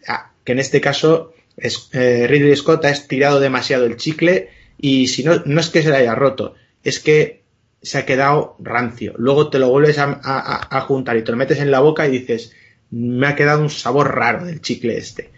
ah, 0.08 0.32
que 0.44 0.52
en 0.52 0.58
este 0.58 0.80
caso 0.80 1.32
eh, 1.56 2.26
Ridley 2.26 2.56
Scott 2.56 2.84
ha 2.84 2.90
estirado 2.90 3.40
demasiado 3.40 3.84
el 3.84 3.96
chicle 3.96 4.50
y 4.78 5.08
si 5.08 5.24
no, 5.24 5.42
no 5.44 5.60
es 5.60 5.68
que 5.68 5.82
se 5.82 5.90
le 5.90 5.96
haya 5.96 6.14
roto, 6.14 6.54
es 6.82 7.00
que 7.00 7.38
se 7.82 7.98
ha 7.98 8.06
quedado 8.06 8.56
rancio. 8.58 9.14
Luego 9.18 9.50
te 9.50 9.58
lo 9.58 9.70
vuelves 9.70 9.98
a, 9.98 10.80
juntar 10.86 11.16
y 11.16 11.22
te 11.22 11.30
lo 11.30 11.36
metes 11.36 11.60
en 11.60 11.70
la 11.70 11.80
boca 11.80 12.06
y 12.06 12.10
dices, 12.10 12.54
me 12.90 13.26
ha 13.26 13.36
quedado 13.36 13.62
un 13.62 13.70
sabor 13.70 14.14
raro 14.14 14.44
del 14.44 14.60
chicle 14.60 14.96
este. 14.96 15.30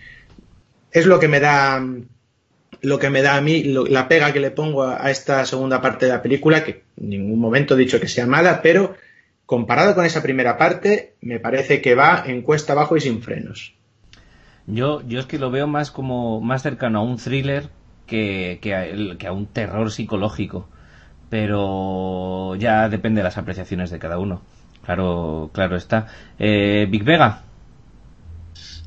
Es 0.93 1.07
lo 1.07 1.21
que 1.21 1.29
me 1.29 1.41
da 1.41 1.85
lo 2.83 2.99
que 2.99 3.11
me 3.11 3.21
da 3.21 3.37
a 3.37 3.43
mí 3.43 3.63
la 3.63 4.09
pega 4.09 4.33
que 4.33 4.41
le 4.41 4.51
pongo 4.51 4.85
a, 4.85 5.11
esta 5.11 5.45
segunda 5.45 5.83
parte 5.83 6.07
de 6.07 6.13
la 6.13 6.23
película, 6.23 6.65
que 6.65 6.85
en 6.97 7.11
ningún 7.11 7.39
momento 7.39 7.75
he 7.75 7.79
dicho 7.79 8.01
que 8.01 8.09
sea 8.09 8.27
mala, 8.27 8.63
pero 8.63 8.95
comparado 9.45 9.95
con 9.95 10.07
esa 10.07 10.23
primera 10.23 10.57
parte, 10.57 11.15
me 11.21 11.41
parece 11.41 11.83
que 11.83 11.95
va 11.95 12.25
en 12.27 12.41
cuesta 12.41 12.73
abajo 12.73 12.97
y 12.97 13.03
sin 13.03 13.21
frenos. 13.21 13.75
Yo, 14.67 15.03
yo 15.07 15.21
es 15.21 15.27
que 15.27 15.39
lo 15.39 15.51
veo 15.51 15.67
más 15.67 15.91
como 15.91 16.41
más 16.41 16.63
cercano 16.63 17.01
a 17.01 17.03
un 17.03 17.19
thriller 17.19 17.69
que, 18.07 18.59
que 18.63 19.27
a 19.27 19.33
un 19.33 19.47
terror 19.47 19.91
psicológico 19.91 20.70
pero 21.31 22.57
ya 22.57 22.89
depende 22.89 23.21
de 23.21 23.25
las 23.25 23.39
apreciaciones 23.39 23.91
de 23.91 23.99
cada 23.99 24.19
uno. 24.19 24.43
Claro, 24.85 25.51
claro 25.55 25.77
está. 25.77 26.09
Eh, 26.39 26.87
Big 26.91 27.05
Vega. 27.05 27.45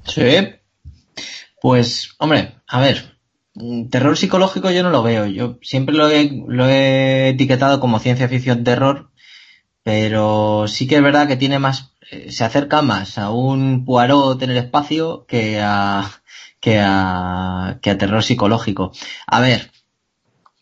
Sí. 0.06 0.50
Pues, 1.62 2.14
hombre, 2.20 2.56
a 2.68 2.82
ver, 2.82 3.18
terror 3.90 4.18
psicológico 4.18 4.70
yo 4.70 4.84
no 4.84 4.90
lo 4.90 5.02
veo. 5.02 5.26
Yo 5.26 5.58
siempre 5.62 5.96
lo 5.96 6.10
he, 6.10 6.30
lo 6.48 6.68
he 6.68 7.30
etiquetado 7.30 7.80
como 7.80 8.00
ciencia 8.00 8.28
ficción 8.28 8.66
terror, 8.66 9.12
pero 9.82 10.66
sí 10.68 10.88
que 10.88 10.98
es 10.98 11.04
verdad 11.04 11.28
que 11.28 11.38
tiene 11.38 11.60
más, 11.60 11.94
eh, 12.12 12.32
se 12.32 12.44
acerca 12.44 12.82
más 12.82 13.18
a 13.18 13.32
un 13.32 13.86
Poirot 13.86 14.42
en 14.42 14.52
el 14.52 14.58
espacio 14.58 15.26
que 15.26 15.62
a, 15.62 16.22
que 16.60 16.80
a, 16.82 17.80
que 17.82 17.92
a 17.92 17.98
terror 17.98 18.24
psicológico. 18.24 18.92
A 19.26 19.40
ver, 19.40 19.72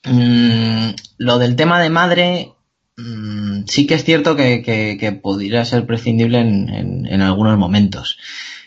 Mm, 0.03 0.91
lo 1.17 1.37
del 1.37 1.55
tema 1.55 1.81
de 1.81 1.89
madre, 1.89 2.53
mm, 2.97 3.63
sí 3.67 3.85
que 3.87 3.95
es 3.95 4.03
cierto 4.03 4.35
que, 4.35 4.61
que, 4.63 5.11
podría 5.11 5.63
ser 5.65 5.85
prescindible 5.85 6.39
en, 6.39 7.07
en, 7.07 7.21
algunos 7.21 7.57
momentos. 7.57 8.17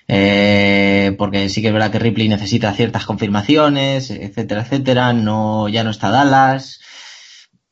Eh, 0.07 1.15
porque 1.19 1.49
sí 1.49 1.63
que 1.63 1.69
es 1.69 1.73
verdad 1.73 1.91
que 1.91 1.99
Ripley 1.99 2.29
necesita 2.29 2.73
ciertas 2.75 3.07
confirmaciones, 3.07 4.11
etcétera, 4.11 4.63
etcétera. 4.63 5.13
No, 5.13 5.69
ya 5.69 5.83
no 5.85 5.91
está 5.91 6.11
Dallas 6.11 6.81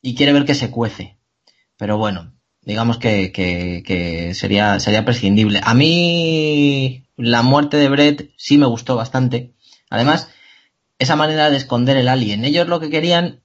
y 0.00 0.14
quiere 0.14 0.32
ver 0.32 0.44
que 0.44 0.54
se 0.54 0.70
cuece. 0.70 1.18
Pero 1.76 1.98
bueno, 1.98 2.32
digamos 2.62 2.98
que, 2.98 3.32
que, 3.32 3.82
que 3.86 4.34
sería, 4.34 4.80
sería 4.80 5.04
prescindible. 5.04 5.60
A 5.62 5.74
mí 5.74 7.06
la 7.16 7.42
muerte 7.42 7.76
de 7.76 7.88
Brett 7.88 8.30
sí 8.36 8.58
me 8.58 8.66
gustó 8.66 8.96
bastante. 8.96 9.54
Además, 9.90 10.28
esa 10.98 11.16
manera 11.16 11.50
de 11.50 11.56
esconder 11.56 11.96
el 11.96 12.08
alien. 12.08 12.44
Ellos 12.44 12.68
lo 12.68 12.80
que 12.80 12.90
querían 12.90 13.41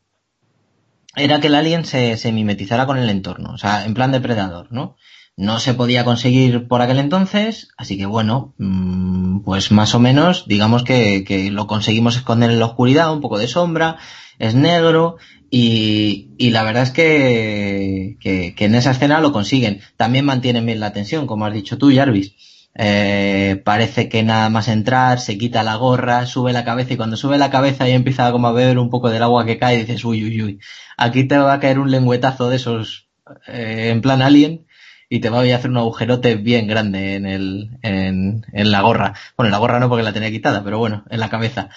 era 1.17 1.39
que 1.39 1.47
el 1.47 1.55
alien 1.55 1.85
se, 1.85 2.15
se, 2.17 2.31
mimetizara 2.31 2.85
con 2.85 2.97
el 2.97 3.09
entorno, 3.09 3.51
o 3.53 3.57
sea, 3.57 3.85
en 3.85 3.93
plan 3.93 4.11
depredador, 4.11 4.67
¿no? 4.71 4.95
no 5.37 5.59
se 5.59 5.75
podía 5.75 6.03
conseguir 6.03 6.67
por 6.67 6.81
aquel 6.81 6.97
entonces, 6.97 7.69
así 7.77 7.95
que 7.95 8.07
bueno, 8.07 8.55
mm, 8.57 9.41
pues 9.41 9.71
más 9.71 9.93
o 9.93 9.99
menos, 9.99 10.45
digamos 10.47 10.83
que, 10.83 11.49
lo 11.51 11.67
conseguimos 11.67 12.15
esconder 12.15 12.49
en 12.49 12.59
la 12.59 12.65
oscuridad, 12.65 13.13
un 13.13 13.21
poco 13.21 13.37
de 13.37 13.47
sombra, 13.47 13.97
es 14.39 14.55
negro, 14.55 15.17
y, 15.51 16.31
y 16.39 16.49
la 16.49 16.63
verdad 16.63 16.83
es 16.83 16.91
que, 16.91 18.17
que, 18.19 18.55
que, 18.55 18.65
en 18.65 18.75
esa 18.75 18.91
escena 18.91 19.21
lo 19.21 19.31
consiguen. 19.31 19.79
También 19.95 20.25
mantienen 20.25 20.65
bien 20.65 20.79
la 20.79 20.91
tensión, 20.91 21.27
como 21.27 21.45
has 21.45 21.53
dicho 21.53 21.77
tú, 21.77 21.91
Jarvis. 21.93 22.33
Eh, 22.79 23.61
parece 23.65 24.07
que 24.07 24.21
nada 24.21 24.49
más 24.49 24.67
entrar, 24.67 25.19
se 25.19 25.37
quita 25.37 25.63
la 25.63 25.75
gorra, 25.75 26.27
sube 26.27 26.53
la 26.53 26.63
cabeza 26.63 26.93
y 26.93 26.97
cuando 26.97 27.17
sube 27.17 27.39
la 27.39 27.49
cabeza 27.49 27.89
y 27.89 27.93
empieza 27.93 28.31
como 28.31 28.47
a 28.47 28.51
beber 28.51 28.77
un 28.77 28.91
poco 28.91 29.09
del 29.09 29.23
agua 29.23 29.45
que 29.45 29.57
cae, 29.57 29.77
dices, 29.77 30.05
uy, 30.05 30.23
uy, 30.23 30.43
uy, 30.43 30.59
aquí 30.95 31.23
te 31.23 31.37
va 31.39 31.53
a 31.53 31.59
caer 31.59 31.79
un 31.79 31.89
lengüetazo 31.89 32.49
de 32.49 32.57
esos 32.57 33.09
eh, 33.47 33.89
en 33.91 34.01
plan 34.01 34.21
alien 34.21 34.67
y 35.09 35.19
te 35.21 35.29
va 35.29 35.39
a 35.41 35.55
hacer 35.55 35.71
un 35.71 35.77
agujerote 35.77 36.35
bien 36.35 36.67
grande 36.67 37.15
en, 37.15 37.25
el, 37.25 37.71
en, 37.81 38.45
en 38.51 38.71
la 38.71 38.81
gorra. 38.81 39.13
Bueno, 39.35 39.47
en 39.47 39.51
la 39.53 39.57
gorra 39.57 39.79
no 39.79 39.89
porque 39.89 40.03
la 40.03 40.13
tenía 40.13 40.31
quitada, 40.31 40.63
pero 40.63 40.77
bueno, 40.77 41.03
en 41.09 41.19
la 41.19 41.29
cabeza. 41.29 41.69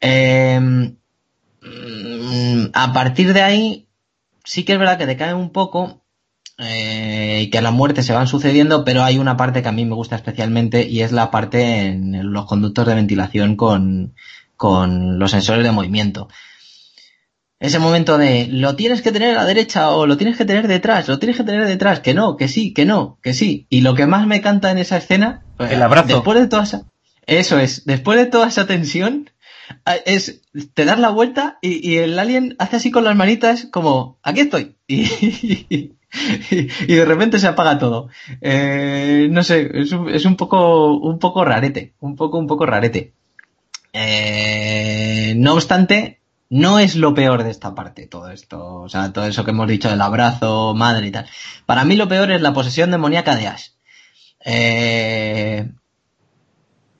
Eh, 0.00 0.58
a 2.72 2.92
partir 2.92 3.32
de 3.32 3.42
ahí, 3.42 3.88
sí 4.44 4.64
que 4.64 4.72
es 4.72 4.78
verdad 4.78 4.98
que 4.98 5.06
decae 5.06 5.34
un 5.34 5.50
poco 5.50 6.02
eh, 6.60 7.40
y 7.42 7.50
que 7.50 7.62
las 7.62 7.72
muertes 7.72 8.06
se 8.06 8.12
van 8.12 8.26
sucediendo, 8.26 8.84
pero 8.84 9.02
hay 9.02 9.18
una 9.18 9.36
parte 9.36 9.62
que 9.62 9.68
a 9.68 9.72
mí 9.72 9.84
me 9.84 9.94
gusta 9.94 10.16
especialmente 10.16 10.86
y 10.86 11.02
es 11.02 11.12
la 11.12 11.30
parte 11.30 11.86
en 11.86 12.32
los 12.32 12.46
conductos 12.46 12.86
de 12.86 12.94
ventilación 12.94 13.56
con, 13.56 14.14
con 14.56 15.18
los 15.18 15.30
sensores 15.30 15.64
de 15.64 15.72
movimiento. 15.72 16.28
Ese 17.58 17.78
momento 17.78 18.16
de 18.16 18.46
lo 18.46 18.74
tienes 18.74 19.02
que 19.02 19.12
tener 19.12 19.36
a 19.36 19.40
la 19.40 19.46
derecha 19.46 19.90
o 19.90 20.06
lo 20.06 20.16
tienes 20.16 20.36
que 20.36 20.44
tener 20.44 20.66
detrás, 20.66 21.08
lo 21.08 21.18
tienes 21.18 21.36
que 21.36 21.44
tener 21.44 21.66
detrás, 21.66 22.00
que 22.00 22.14
no, 22.14 22.36
que 22.36 22.48
sí, 22.48 22.72
que 22.72 22.86
no, 22.86 23.18
que 23.22 23.34
sí. 23.34 23.66
Y 23.68 23.82
lo 23.82 23.94
que 23.94 24.06
más 24.06 24.26
me 24.26 24.40
canta 24.40 24.70
en 24.70 24.78
esa 24.78 24.96
escena, 24.96 25.42
el 25.58 25.82
abrazo. 25.82 26.08
Después 26.08 26.38
de 26.38 26.46
toda 26.46 26.62
esa, 26.62 26.84
eso 27.26 27.58
es, 27.58 27.84
después 27.84 28.18
de 28.18 28.26
toda 28.26 28.48
esa 28.48 28.66
tensión, 28.66 29.30
Ah, 29.84 29.96
es, 30.04 30.42
te 30.74 30.84
das 30.84 30.98
la 30.98 31.10
vuelta 31.10 31.58
y, 31.62 31.88
y, 31.88 31.98
el 31.98 32.18
alien 32.18 32.56
hace 32.58 32.76
así 32.76 32.90
con 32.90 33.04
las 33.04 33.16
manitas 33.16 33.66
como, 33.70 34.18
aquí 34.22 34.40
estoy. 34.40 34.76
Y, 34.86 35.04
y 35.68 35.92
de 36.50 37.04
repente 37.04 37.38
se 37.38 37.46
apaga 37.46 37.78
todo. 37.78 38.08
Eh, 38.40 39.28
no 39.30 39.42
sé, 39.42 39.70
es 39.74 39.92
un, 39.92 40.08
es 40.08 40.24
un 40.24 40.36
poco, 40.36 40.94
un 40.96 41.18
poco 41.18 41.44
rarete, 41.44 41.94
un 42.00 42.16
poco, 42.16 42.38
un 42.38 42.46
poco 42.46 42.66
rarete. 42.66 43.14
Eh, 43.92 45.34
no 45.36 45.54
obstante, 45.54 46.20
no 46.48 46.78
es 46.78 46.96
lo 46.96 47.14
peor 47.14 47.44
de 47.44 47.50
esta 47.50 47.74
parte, 47.74 48.06
todo 48.06 48.30
esto, 48.30 48.82
o 48.82 48.88
sea, 48.88 49.12
todo 49.12 49.26
eso 49.26 49.44
que 49.44 49.52
hemos 49.52 49.68
dicho 49.68 49.88
del 49.88 50.00
abrazo, 50.00 50.74
madre 50.74 51.08
y 51.08 51.10
tal. 51.12 51.26
Para 51.66 51.84
mí 51.84 51.96
lo 51.96 52.08
peor 52.08 52.30
es 52.32 52.40
la 52.40 52.52
posesión 52.52 52.90
demoníaca 52.90 53.36
de 53.36 53.46
Ash. 53.46 53.68
Eh, 54.44 55.70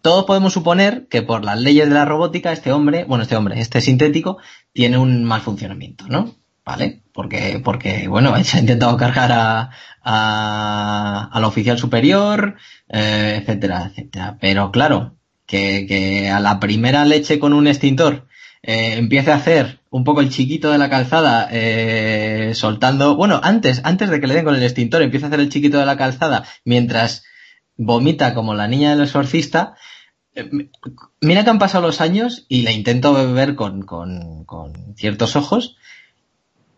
todos 0.03 0.25
podemos 0.25 0.53
suponer 0.53 1.09
que 1.09 1.23
por 1.23 1.45
las 1.45 1.61
leyes 1.61 1.89
de 1.89 1.95
la 1.95 2.05
robótica 2.05 2.53
este 2.53 2.73
hombre, 2.73 3.05
bueno, 3.05 3.23
este 3.23 3.37
hombre, 3.37 3.61
este 3.61 3.81
sintético, 3.81 4.39
tiene 4.73 4.99
un 4.99 5.25
mal 5.25 5.41
funcionamiento, 5.41 6.07
¿no? 6.09 6.35
¿Vale? 6.71 7.03
Porque, 7.13 7.61
porque 7.65 8.07
bueno, 8.07 8.33
se 8.45 8.57
ha 8.57 8.61
intentado 8.61 8.97
cargar 8.97 9.33
a, 9.33 9.71
a, 10.03 11.29
al 11.33 11.45
oficial 11.45 11.79
superior, 11.79 12.57
eh, 12.89 13.39
etcétera, 13.41 13.87
etcétera. 13.91 14.39
Pero 14.41 14.71
claro, 14.71 15.17
que, 15.47 15.85
que 15.89 16.31
a 16.31 16.39
la 16.39 16.61
primera 16.61 17.05
leche 17.05 17.41
con 17.41 17.55
un 17.55 17.67
extintor 17.67 18.29
eh, 18.63 18.95
empiece 18.99 19.33
a 19.33 19.37
hacer 19.37 19.81
un 19.91 20.05
poco 20.05 20.21
el 20.21 20.31
chiquito 20.31 20.71
de 20.71 20.79
la 20.79 20.89
calzada, 20.89 21.49
eh, 21.51 22.53
soltando, 22.55 23.17
bueno, 23.17 23.41
antes, 23.43 23.81
antes 23.83 24.09
de 24.09 24.21
que 24.21 24.29
le 24.29 24.35
den 24.35 24.45
con 24.45 24.55
el 24.55 24.63
extintor, 24.63 25.03
empieza 25.03 25.27
a 25.27 25.29
hacer 25.29 25.41
el 25.41 25.49
chiquito 25.49 25.79
de 25.79 25.87
la 25.87 25.97
calzada 25.97 26.45
mientras 26.65 27.25
vomita 27.77 28.33
como 28.33 28.55
la 28.55 28.69
niña 28.69 28.91
del 28.91 29.07
exorcista. 29.07 29.75
Eh, 30.37 30.49
mira 31.21 31.43
que 31.43 31.51
han 31.51 31.59
pasado 31.59 31.85
los 31.85 32.01
años 32.01 32.47
y 32.49 32.63
la 32.63 32.71
intento 32.71 33.33
ver 33.33 33.57
con, 33.57 33.83
con, 33.83 34.45
con, 34.45 34.95
ciertos 34.95 35.35
ojos, 35.35 35.77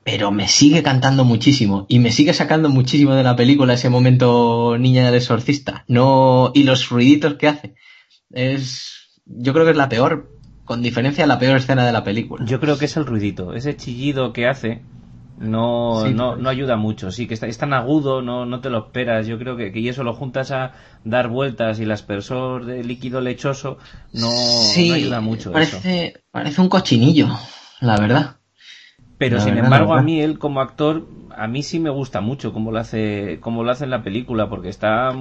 pero 0.05 0.31
me 0.31 0.49
sigue 0.49 0.83
cantando 0.83 1.25
muchísimo 1.25 1.87
y 1.89 1.99
me 1.99 2.11
sigue 2.11 2.35
sacando 2.35 2.69
muchísimo 2.69 3.15
de 3.15 3.23
la 3.23 3.37
película 3.37 3.75
ese 3.75 3.89
momento 3.89 4.77
niña 4.79 5.07
del 5.07 5.15
exorcista. 5.15 5.85
No, 5.89 6.51
y 6.55 6.65
los 6.65 6.89
ruiditos 6.89 7.35
que 7.35 7.49
hace. 7.49 7.75
Es, 8.31 9.21
yo 9.27 9.53
creo 9.53 9.65
que 9.65 9.73
es 9.73 9.77
la 9.77 9.89
peor, 9.89 10.31
con 10.65 10.83
diferencia 10.83 11.27
la 11.27 11.39
peor 11.39 11.59
escena 11.59 11.87
de 11.87 11.93
la 11.93 12.05
película. 12.05 12.45
Yo 12.45 12.61
creo 12.61 12.79
que 12.79 12.87
es 12.87 12.97
el 12.97 13.07
ruidito, 13.07 13.55
ese 13.55 13.77
chillido 13.77 14.33
que 14.33 14.49
hace 14.49 14.83
no, 15.39 16.05
sí, 16.07 16.15
no, 16.15 16.37
no 16.37 16.49
ayuda 16.49 16.77
mucho. 16.77 17.11
Sí, 17.11 17.27
que 17.27 17.35
está, 17.35 17.47
es 17.47 17.59
tan 17.59 17.73
agudo, 17.73 18.23
no, 18.23 18.47
no 18.47 18.61
te 18.61 18.71
lo 18.71 18.79
esperas. 18.79 19.27
Yo 19.27 19.39
creo 19.39 19.57
que, 19.57 19.73
que 19.73 19.81
y 19.81 19.89
eso 19.89 20.05
lo 20.05 20.15
juntas 20.15 20.53
a 20.53 20.73
dar 21.05 21.29
vueltas 21.29 21.81
y 21.81 21.83
el 21.83 21.91
aspersor 21.91 22.65
de 22.65 22.85
líquido 22.85 23.21
lechoso 23.21 23.79
no, 24.13 24.31
sí, 24.31 24.89
no 24.89 24.95
ayuda 24.95 25.21
mucho. 25.21 25.51
Parece, 25.51 26.07
eso. 26.07 26.19
parece 26.31 26.61
un 26.61 26.69
cochinillo, 26.69 27.29
la 27.81 27.99
verdad. 27.99 28.37
Pero 29.23 29.37
La 29.37 29.43
sin 29.43 29.55
verdad, 29.55 29.67
embargo, 29.67 29.95
a 29.95 30.03
mí 30.03 30.21
él 30.21 30.41
como 30.41 30.61
actor, 30.61 31.07
a 31.31 31.47
mí 31.47 31.63
sí 31.63 31.79
me 31.79 31.91
gusta 31.91 32.21
mucho 32.21 32.53
cómo 32.53 32.73
lo 32.73 32.81
hace, 32.81 33.39
cómo 33.41 33.63
lo 33.63 33.71
hace 33.71 33.85
en 33.85 33.91
la 33.91 34.03
película, 34.03 34.49
porque 34.49 34.69
está, 34.69 35.13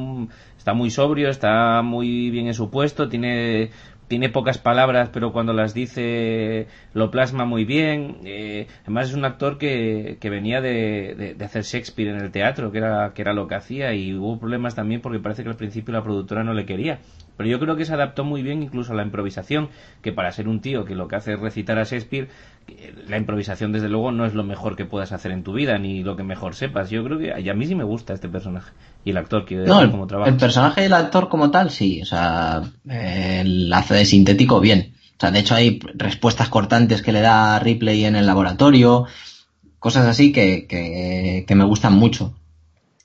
está 0.58 0.74
muy 0.74 0.90
sobrio, 0.90 1.30
está 1.30 1.84
muy 1.84 2.32
bien 2.32 2.48
en 2.48 2.56
su 2.56 2.72
puesto, 2.72 3.10
tiene 3.10 3.70
tiene 4.08 4.28
pocas 4.28 4.58
palabras, 4.58 5.10
pero 5.14 5.32
cuando 5.32 5.54
las 5.54 5.74
dice 5.74 6.68
lo 6.94 7.12
plasma 7.12 7.46
muy 7.46 7.64
bien. 7.64 8.18
Eh, 8.26 8.68
además 8.82 9.10
es 9.10 9.14
un 9.14 9.24
actor 9.24 9.58
que, 9.60 10.18
que 10.20 10.30
venía 10.30 10.60
de, 10.62 11.16
de, 11.16 11.34
de, 11.36 11.46
hacer 11.46 11.64
Shakespeare 11.64 12.10
en 12.10 12.18
el 12.18 12.32
teatro, 12.32 12.72
que 12.72 12.80
era, 12.80 13.14
que 13.14 13.22
era 13.22 13.32
lo 13.32 13.48
que 13.48 13.56
hacía, 13.56 13.94
y 13.94 14.14
hubo 14.16 14.38
problemas 14.38 14.76
también 14.76 15.00
porque 15.00 15.20
parece 15.20 15.44
que 15.44 15.50
al 15.50 15.56
principio 15.56 15.94
la 15.94 16.04
productora 16.04 16.44
no 16.44 16.54
le 16.54 16.66
quería. 16.66 17.00
Pero 17.42 17.50
yo 17.50 17.60
creo 17.60 17.76
que 17.76 17.86
se 17.86 17.94
adaptó 17.96 18.24
muy 18.24 18.44
bien 18.44 18.62
incluso 18.62 18.94
a 18.94 18.96
la 18.96 19.02
improvisación, 19.02 19.70
que 20.04 20.12
para 20.12 20.32
ser 20.32 20.48
un 20.48 20.62
tío 20.62 20.86
que 20.86 20.94
lo 20.94 21.08
que 21.08 21.16
hace 21.16 21.34
es 21.34 21.40
recitar 21.40 21.80
a 21.80 21.84
Shakespeare, 21.86 22.28
la 23.08 23.18
improvisación 23.18 23.72
desde 23.72 23.90
luego 23.90 24.12
no 24.12 24.28
es 24.28 24.36
lo 24.36 24.44
mejor 24.44 24.76
que 24.76 24.86
puedas 24.86 25.12
hacer 25.12 25.32
en 25.32 25.42
tu 25.42 25.52
vida, 25.54 25.80
ni 25.80 26.04
lo 26.04 26.16
que 26.16 26.22
mejor 26.22 26.54
sepas. 26.54 26.92
Yo 26.92 27.04
creo 27.04 27.18
que 27.18 27.34
a 27.50 27.54
mí 27.56 27.66
sí 27.66 27.74
me 27.74 27.84
gusta 27.84 28.14
este 28.14 28.30
personaje. 28.30 28.74
Y 29.04 29.10
el 29.10 29.18
actor, 29.18 29.46
quiero 29.46 29.64
decir, 29.64 29.86
No, 29.86 29.90
como 29.90 30.06
trabaja. 30.06 30.30
el 30.30 30.38
personaje 30.38 30.84
y 30.84 30.86
el 30.86 30.94
actor 30.94 31.30
como 31.30 31.50
tal, 31.50 31.72
sí. 31.72 32.00
O 32.04 32.06
sea, 32.06 32.62
eh, 32.88 33.40
el 33.44 33.74
hace 33.74 33.96
de 33.96 34.06
sintético 34.06 34.60
bien. 34.60 34.94
O 35.18 35.20
sea, 35.20 35.32
de 35.32 35.40
hecho 35.40 35.56
hay 35.56 35.80
respuestas 35.96 36.48
cortantes 36.48 37.02
que 37.02 37.12
le 37.12 37.22
da 37.22 37.58
Ripley 37.58 38.06
en 38.06 38.16
el 38.16 38.28
laboratorio, 38.28 39.08
cosas 39.80 40.06
así 40.06 40.32
que, 40.32 40.68
que, 40.68 41.44
que 41.48 41.56
me 41.56 41.64
gustan 41.66 41.94
mucho. 41.94 42.36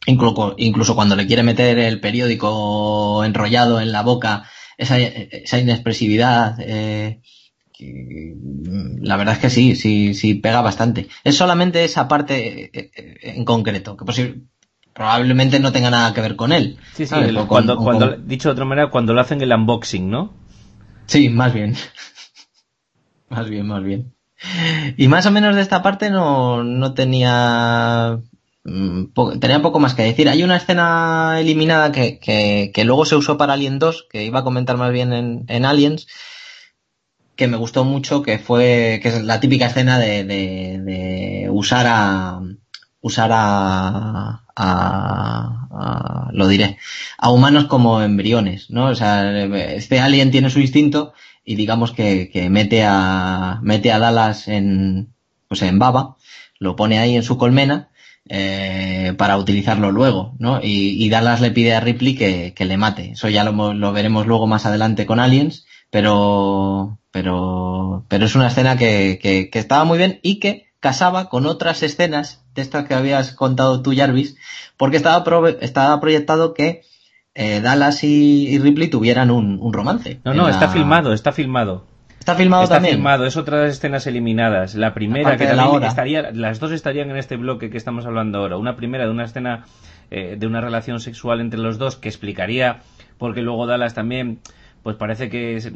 Incluso, 0.07 0.55
incluso 0.59 0.95
cuando 0.95 1.17
le 1.17 1.27
quiere 1.27 1.43
meter 1.43 1.79
el 1.79 2.01
periódico 2.01 3.25
enrollado 3.25 3.81
en 3.81 3.93
la 3.93 4.03
boca, 4.03 4.45
esa, 4.79 4.99
esa 4.99 5.59
inexpresividad, 5.59 6.57
eh, 6.61 7.21
la 9.01 9.17
verdad 9.17 9.35
es 9.35 9.41
que 9.41 9.51
sí, 9.51 9.75
sí, 9.77 10.15
sí 10.15 10.35
pega 10.35 10.61
bastante. 10.63 11.09
Es 11.25 11.37
solamente 11.37 11.85
esa 11.85 12.09
parte 12.09 12.71
eh, 12.73 12.91
en 13.23 13.45
concreto, 13.45 13.97
que 13.97 14.05
posi- 14.05 14.43
probablemente 14.95 15.61
no 15.61 15.73
tenga 15.73 15.91
nada 15.91 16.15
que 16.15 16.21
ver 16.23 16.37
con 16.37 16.53
él. 16.53 16.79
Sí, 16.95 17.05
sí, 17.05 17.07
¿sabes? 17.09 17.29
el- 17.29 17.37
O 17.37 17.41
con- 17.41 17.49
cuando, 17.49 17.77
cuando, 17.77 18.11
con- 18.17 18.29
dicho 18.29 18.49
de 18.49 18.53
otra 18.53 18.65
manera, 18.65 18.91
cuando 18.91 19.13
lo 19.13 19.21
hacen 19.21 19.41
el 19.43 19.53
unboxing, 19.53 20.09
¿no? 20.11 20.33
Sí, 21.07 21.29
más 21.29 21.53
bien. 21.53 21.75
más 23.29 23.49
bien, 23.49 23.67
más 23.67 23.83
bien. 23.83 24.13
Y 24.97 25.09
más 25.09 25.27
o 25.27 25.31
menos 25.31 25.57
de 25.57 25.63
esta 25.63 25.83
parte 25.83 26.11
no, 26.11 26.63
no 26.63 26.95
tenía 26.95 28.21
po- 29.15 29.39
tenía 29.39 29.63
poco 29.63 29.79
más 29.81 29.95
que 29.95 30.03
decir. 30.03 30.29
Hay 30.29 30.43
una 30.43 30.57
escena 30.57 31.37
eliminada 31.41 31.93
que, 31.93 32.19
que, 32.19 32.71
que 32.75 32.85
luego 32.85 33.05
se 33.05 33.17
usó 33.17 33.37
para 33.39 33.55
Alien 33.55 33.79
2, 33.79 34.07
que 34.11 34.25
iba 34.25 34.41
a 34.41 34.45
comentar 34.45 34.77
más 34.77 34.93
bien 34.93 35.13
en, 35.13 35.45
en 35.49 35.65
Aliens, 35.65 36.07
que 37.37 37.49
me 37.49 37.57
gustó 37.59 37.85
mucho, 37.85 38.23
que 38.23 38.39
fue, 38.39 38.99
que 39.03 39.09
es 39.09 39.23
la 39.23 39.41
típica 39.41 39.67
escena 39.67 39.99
de, 39.99 40.25
de, 40.25 40.81
de 40.83 41.49
usar 41.51 41.87
a, 41.89 42.41
usar 43.01 43.31
a, 43.33 44.45
a, 44.57 45.69
a- 45.71 46.31
lo 46.33 46.49
diré, 46.49 46.79
a 47.19 47.31
humanos 47.31 47.67
como 47.67 48.01
embriones, 48.03 48.71
¿no? 48.71 48.87
O 48.87 48.95
sea, 48.95 49.45
este 49.75 50.01
alien 50.01 50.31
tiene 50.31 50.49
su 50.51 50.61
instinto 50.61 51.13
y 51.45 51.57
digamos 51.57 51.93
que, 51.93 52.31
que 52.33 52.49
mete 52.49 52.85
a, 52.85 53.61
mete 53.63 53.93
a 53.93 53.99
Dallas 53.99 54.49
en, 54.49 55.13
pues 55.49 55.61
en 55.63 55.79
baba, 55.79 56.17
lo 56.59 56.75
pone 56.75 56.99
ahí 56.99 57.17
en 57.17 57.23
su 57.23 57.37
colmena, 57.37 57.91
eh, 58.29 59.15
para 59.17 59.37
utilizarlo 59.39 59.91
luego, 59.93 60.35
¿no? 60.39 60.61
Y, 60.63 61.03
y 61.05 61.09
Dallas 61.09 61.41
le 61.41 61.51
pide 61.53 61.75
a 61.75 61.81
Ripley 61.81 62.15
que, 62.17 62.53
que 62.55 62.65
le 62.65 62.77
mate. 62.77 63.13
Eso 63.13 63.29
ya 63.29 63.45
lo, 63.45 63.53
mo- 63.53 63.75
lo 63.75 63.93
veremos 63.93 64.27
luego 64.27 64.47
más 64.47 64.67
adelante 64.67 65.07
con 65.07 65.21
Aliens, 65.21 65.67
pero, 65.91 66.99
pero, 67.11 68.05
pero 68.09 68.25
es 68.27 68.35
una 68.35 68.49
escena 68.49 68.77
que, 68.77 69.19
que, 69.23 69.51
que 69.51 69.59
estaba 69.59 69.85
muy 69.85 69.99
bien 69.99 70.21
y 70.23 70.39
que 70.41 70.67
casaba 70.81 71.29
con 71.29 71.47
otras 71.47 71.83
escenas 71.83 72.45
de 72.55 72.63
estas 72.63 72.87
que 72.87 72.95
habías 72.95 73.33
contado 73.33 73.83
tú, 73.83 73.93
Jarvis, 73.97 74.37
porque 74.77 74.97
estaba, 74.97 75.25
estaba 75.61 76.01
proyectado 76.01 76.55
que 76.55 76.83
eh, 77.35 77.61
Dallas 77.61 78.03
y, 78.05 78.49
y 78.49 78.59
Ripley 78.59 78.89
tuvieran 78.89 79.31
un, 79.31 79.59
un 79.61 79.73
romance. 79.73 80.21
No, 80.25 80.33
no, 80.35 80.45
la- 80.45 80.51
está 80.51 80.69
filmado, 80.69 81.13
está 81.13 81.33
filmado. 81.33 81.85
Está 82.27 82.35
filmado 82.35 82.65
Está 82.65 82.75
también. 82.75 82.97
filmado, 82.97 83.25
es 83.25 83.37
otra 83.37 83.59
de 83.59 83.67
las 83.67 83.77
escenas 83.77 84.05
eliminadas. 84.09 84.75
La 84.75 84.95
primera, 84.95 85.29
Aparte 85.29 85.47
que 85.47 85.55
la 85.55 85.63
también 85.63 85.85
estaría, 85.85 86.33
las 86.33 86.59
dos 86.59 86.73
estarían 86.73 87.09
en 87.09 87.19
este 87.19 87.37
bloque 87.37 87.71
que 87.71 87.77
estamos 87.77 88.05
hablando 88.05 88.39
ahora. 88.39 88.57
Una 88.57 88.75
primera 88.75 89.05
de 89.05 89.13
una 89.13 89.23
escena 89.23 89.65
eh, 90.11 90.35
de 90.37 90.45
una 90.49 90.61
relación 90.61 90.99
sexual 90.99 91.41
entre 91.41 91.61
los 91.61 91.79
dos 91.79 91.95
que 91.95 92.09
explicaría 92.09 92.81
porque 93.17 93.43
luego 93.43 93.69
Dallas 93.69 93.95
también 93.95 94.41
pues 94.83 94.97
parece 94.97 95.29
que 95.29 95.55
es, 95.55 95.71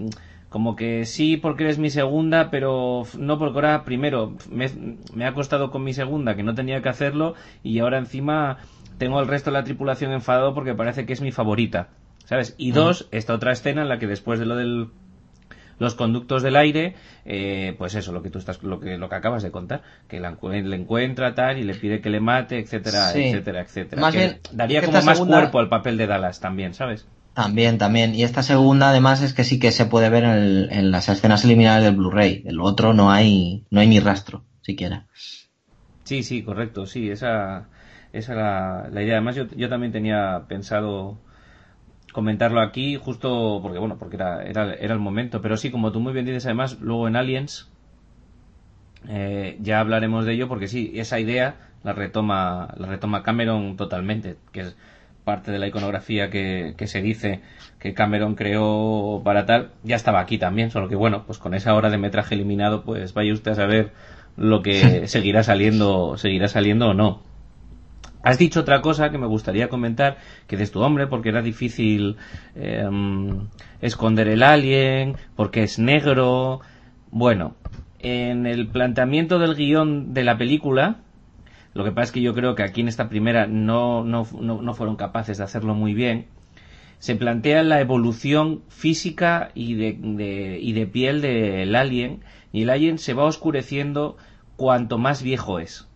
como 0.49 0.75
que 0.75 1.05
sí 1.05 1.37
porque 1.37 1.63
eres 1.63 1.79
mi 1.79 1.89
segunda, 1.89 2.51
pero 2.51 3.05
no 3.17 3.39
porque 3.39 3.59
ahora 3.59 3.85
primero 3.85 4.35
me, 4.51 4.69
me, 5.15 5.27
ha 5.27 5.35
costado 5.35 5.71
con 5.71 5.85
mi 5.85 5.93
segunda 5.93 6.35
que 6.35 6.43
no 6.43 6.57
tenía 6.57 6.83
que 6.83 6.89
hacerlo 6.89 7.35
y 7.63 7.79
ahora 7.79 7.99
encima 7.99 8.57
tengo 8.99 9.21
al 9.21 9.29
resto 9.29 9.53
de 9.53 9.59
la 9.59 9.63
tripulación 9.63 10.11
enfadado 10.11 10.53
porque 10.53 10.75
parece 10.75 11.07
que 11.07 11.13
es 11.13 11.21
mi 11.21 11.31
favorita, 11.31 11.91
¿sabes? 12.25 12.57
Y 12.59 12.73
dos, 12.73 13.07
esta 13.13 13.35
otra 13.35 13.53
escena 13.53 13.83
en 13.83 13.89
la 13.89 14.01
que 14.01 14.09
después 14.09 14.41
de 14.41 14.47
lo 14.47 14.57
del 14.57 14.89
los 15.81 15.97
conductos 15.97 16.43
del 16.43 16.55
aire, 16.55 16.95
eh, 17.25 17.75
pues 17.77 17.97
eso, 17.97 18.13
lo 18.13 18.23
que 18.23 18.31
tú 18.31 18.39
estás, 18.39 18.63
lo 18.63 18.79
que, 18.79 18.97
lo 18.99 19.09
que 19.09 19.15
acabas 19.17 19.43
de 19.43 19.51
contar, 19.51 19.83
que 20.07 20.21
la, 20.21 20.37
le 20.41 20.77
encuentra 20.77 21.35
tal 21.35 21.59
y 21.59 21.65
le 21.65 21.75
pide 21.75 22.01
que 22.01 22.11
le 22.11 22.21
mate, 22.21 22.61
etcétera, 22.61 23.11
etcétera, 23.13 23.63
etcétera. 23.63 24.01
Más 24.01 24.15
bien, 24.15 24.39
daría 24.53 24.83
como 24.83 25.03
más 25.03 25.19
cuerpo 25.19 25.59
al 25.59 25.69
papel 25.69 25.97
de 25.97 26.07
Dallas 26.07 26.39
también, 26.39 26.75
¿sabes? 26.75 27.09
También, 27.33 27.79
también. 27.79 28.15
Y 28.15 28.25
esta 28.25 28.43
segunda, 28.43 28.91
además, 28.91 29.23
es 29.23 29.33
que 29.33 29.45
sí 29.45 29.59
que 29.59 29.73
se 29.73 29.87
puede 29.87 30.11
ver 30.11 30.25
en, 30.25 30.71
en 30.71 30.91
las 30.91 31.09
escenas 31.09 31.45
eliminadas 31.45 31.83
del 31.83 31.97
Blu-ray. 31.97 32.43
El 32.45 32.61
otro 32.61 32.93
no 32.93 33.11
hay, 33.11 33.65
no 33.71 33.81
hay 33.81 33.87
ni 33.87 34.01
rastro, 34.01 34.45
siquiera. 34.61 35.07
Sí, 36.05 36.23
sí, 36.23 36.43
correcto, 36.43 36.87
sí, 36.87 37.09
esa, 37.09 37.69
esa 38.13 38.33
era 38.33 38.91
la 38.91 39.03
idea. 39.03 39.15
Además, 39.15 39.37
yo, 39.37 39.47
yo 39.57 39.69
también 39.69 39.93
tenía 39.93 40.43
pensado 40.49 41.19
comentarlo 42.13 42.61
aquí 42.61 42.97
justo 42.97 43.61
porque 43.63 43.79
bueno 43.79 43.97
porque 43.99 44.17
era, 44.17 44.43
era, 44.43 44.75
era, 44.75 44.95
el 44.95 45.01
momento. 45.01 45.41
Pero 45.41 45.57
sí 45.57 45.71
como 45.71 45.93
tú 45.93 46.01
muy 46.01 46.13
bien 46.13 46.27
dices 46.27 46.47
además 46.47 46.81
luego 46.81 47.09
en 47.09 47.17
Aliens 47.17 47.71
eh, 49.09 49.57
ya 49.61 49.81
hablaremos 49.81 50.27
de 50.27 50.35
ello 50.35 50.49
porque 50.49 50.69
sí 50.69 50.93
esa 50.97 51.19
idea 51.19 51.57
la 51.83 51.93
retoma 51.93 52.75
la 52.77 52.89
retoma 52.89 53.23
Cameron 53.23 53.77
totalmente 53.77 54.37
que 54.53 54.61
es 54.61 54.77
parte 55.25 55.53
de 55.53 55.59
la 55.59 55.69
iconografía 55.69 56.31
que, 56.31 56.75
que 56.77 56.87
se 56.87 57.03
dice 57.03 57.41
que 57.79 57.95
Cameron 57.95 58.35
creó 58.35 59.23
para 59.25 59.47
tal. 59.47 59.71
Ya 59.85 59.97
estaba 59.97 60.21
aquí 60.21 60.39
también 60.39 60.71
solo 60.71 60.89
que 60.89 60.97
bueno 60.97 61.25
pues 61.27 61.39
con 61.39 61.55
esa 61.55 61.75
hora 61.75 61.91
de 61.91 61.99
metraje 61.99 62.35
eliminado 62.35 62.85
pues 62.85 63.15
vaya 63.15 63.33
usted 63.33 63.53
a 63.53 63.55
saber 63.55 63.93
lo 64.37 64.63
que 64.63 65.07
seguirá 65.09 65.43
saliendo 65.43 66.17
seguirá 66.17 66.49
saliendo 66.49 66.89
o 66.89 66.95
no 66.95 67.30
Has 68.23 68.39
dicho 68.39 68.61
otra 68.61 68.83
cosa 68.83 69.11
que 69.11 69.19
me 69.19 69.27
gustaría 69.27 69.69
comentar, 69.69 70.19
que 70.47 70.57
de 70.57 70.67
tu 70.67 70.81
hombre, 70.81 71.07
porque 71.07 71.31
era 71.31 71.41
difícil 71.41 72.17
eh, 72.55 72.89
esconder 73.81 74.29
el 74.29 74.43
alien, 74.43 75.17
porque 75.37 75.63
es 75.63 75.79
negro. 75.79 76.61
Bueno, 77.11 77.55
en 77.99 78.47
el 78.47 78.69
planteamiento 78.69 79.39
del 79.39 79.55
guion 79.55 80.13
de 80.13 80.25
la 80.25 80.37
película, 80.37 80.99
lo 81.73 81.85
que 81.85 81.93
pasa 81.93 82.05
es 82.05 82.13
que 82.13 82.21
yo 82.21 82.35
creo 82.35 82.55
que 82.55 82.63
aquí 82.63 82.83
en 82.83 82.89
esta 82.89 83.09
primera 83.09 83.47
no, 83.47 84.05
no, 84.05 84.27
no, 84.41 84.75
fueron 84.75 84.97
capaces 84.97 85.39
de 85.39 85.45
hacerlo 85.45 85.75
muy 85.75 85.95
bien. 85.95 86.27
Se 86.99 87.17
plantea 87.17 87.63
la 87.63 87.81
evolución 87.81 88.63
física 88.69 89.51
y 89.55 89.75
de, 89.75 90.59
y 90.61 90.73
de 90.73 90.87
piel 90.87 91.23
del 91.23 91.75
alien, 91.75 92.21
y 92.53 92.65
el 92.65 92.71
alien 92.71 92.99
se 92.99 93.15
va 93.15 93.25
oscureciendo 93.25 94.19
cuanto 94.57 94.99
más 94.99 95.23
viejo 95.23 95.59
es. 95.59 95.90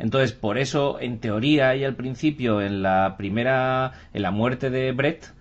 Entonces, 0.00 0.32
por 0.32 0.56
eso, 0.56 0.98
en 0.98 1.18
teoría, 1.18 1.76
y 1.76 1.84
al 1.84 1.94
principio, 1.94 2.62
en 2.62 2.82
la 2.82 3.16
primera, 3.18 3.92
en 4.14 4.22
la 4.22 4.30
muerte 4.30 4.70
de 4.70 4.92
Brett, 4.92 5.32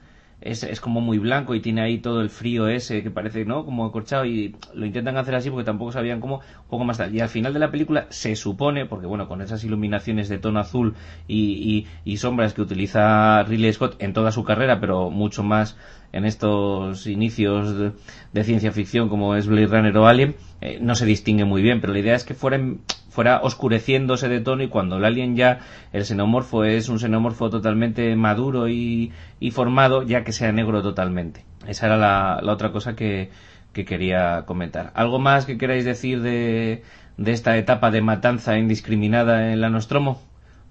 es, 0.42 0.64
es, 0.64 0.80
como 0.80 1.02
muy 1.02 1.18
blanco 1.18 1.56
y 1.56 1.60
tiene 1.60 1.82
ahí 1.82 2.00
todo 2.00 2.22
el 2.22 2.30
frío 2.30 2.68
ese 2.68 3.04
que 3.04 3.12
parece, 3.12 3.46
¿no? 3.46 3.66
Como 3.66 3.86
acorchado 3.86 4.26
y 4.26 4.56
lo 4.74 4.86
intentan 4.86 5.18
hacer 5.18 5.36
así 5.36 5.50
porque 5.50 5.66
tampoco 5.66 5.92
sabían 5.92 6.20
cómo, 6.20 6.42
poco 6.70 6.84
más 6.84 6.98
tarde. 6.98 7.18
Y 7.18 7.20
al 7.22 7.30
final 7.30 7.54
de 7.54 7.60
la 7.60 7.72
película 7.72 8.08
se 8.10 8.36
supone, 8.36 8.86
porque 8.86 9.06
bueno, 9.06 9.28
con 9.28 9.42
esas 9.42 9.64
iluminaciones 9.64 10.30
de 10.30 10.38
tono 10.38 10.60
azul 10.60 10.96
y, 11.28 11.88
y, 12.06 12.12
y 12.12 12.18
sombras 12.18 12.54
que 12.54 12.62
utiliza 12.62 13.44
Ridley 13.44 13.74
Scott 13.74 13.96
en 14.00 14.14
toda 14.14 14.32
su 14.32 14.44
carrera, 14.44 14.80
pero 14.80 15.10
mucho 15.10 15.44
más 15.44 15.78
en 16.12 16.26
estos 16.26 17.06
inicios 17.08 17.94
de, 18.34 18.44
ciencia 18.44 18.72
ficción 18.72 19.10
como 19.10 19.36
es 19.36 19.48
Blade 19.48 19.68
Runner 19.68 19.98
o 19.98 20.08
Alien, 20.08 20.36
eh, 20.62 20.80
no 20.82 20.96
se 20.96 21.06
distingue 21.06 21.46
muy 21.46 21.62
bien, 21.62 21.82
pero 21.82 21.94
la 21.94 22.00
idea 22.00 22.16
es 22.16 22.24
que 22.24 22.34
fueran 22.34 22.80
fuera 23.10 23.42
oscureciéndose 23.42 24.30
de 24.30 24.40
tono 24.42 24.64
y 24.64 24.70
cuando 24.70 24.98
el 24.98 25.06
alien 25.06 25.36
ya, 25.36 25.60
el 25.94 26.06
xenomorfo 26.06 26.64
es 26.64 26.90
un 26.90 27.00
xenomorfo 27.00 27.50
totalmente 27.50 28.16
maduro 28.16 28.70
y, 28.70 29.12
y 29.40 29.52
formado, 29.52 30.04
ya 30.04 30.24
que 30.24 30.32
sea 30.32 30.52
negro 30.52 30.82
totalmente. 30.82 31.44
Esa 31.68 31.88
era 31.88 31.98
la, 31.98 32.40
la 32.42 32.54
otra 32.54 32.72
cosa 32.72 32.96
que, 32.96 33.30
que, 33.74 33.86
quería 33.86 34.44
comentar. 34.46 34.92
¿Algo 34.96 35.20
más 35.20 35.46
que 35.46 35.58
queráis 35.58 35.86
decir 35.86 36.22
de, 36.22 36.84
de 37.18 37.32
esta 37.32 37.58
etapa 37.58 37.92
de 37.92 38.02
matanza 38.02 38.58
indiscriminada 38.58 39.52
en 39.52 39.62
la 39.62 39.70
Nostromo? 39.70 40.22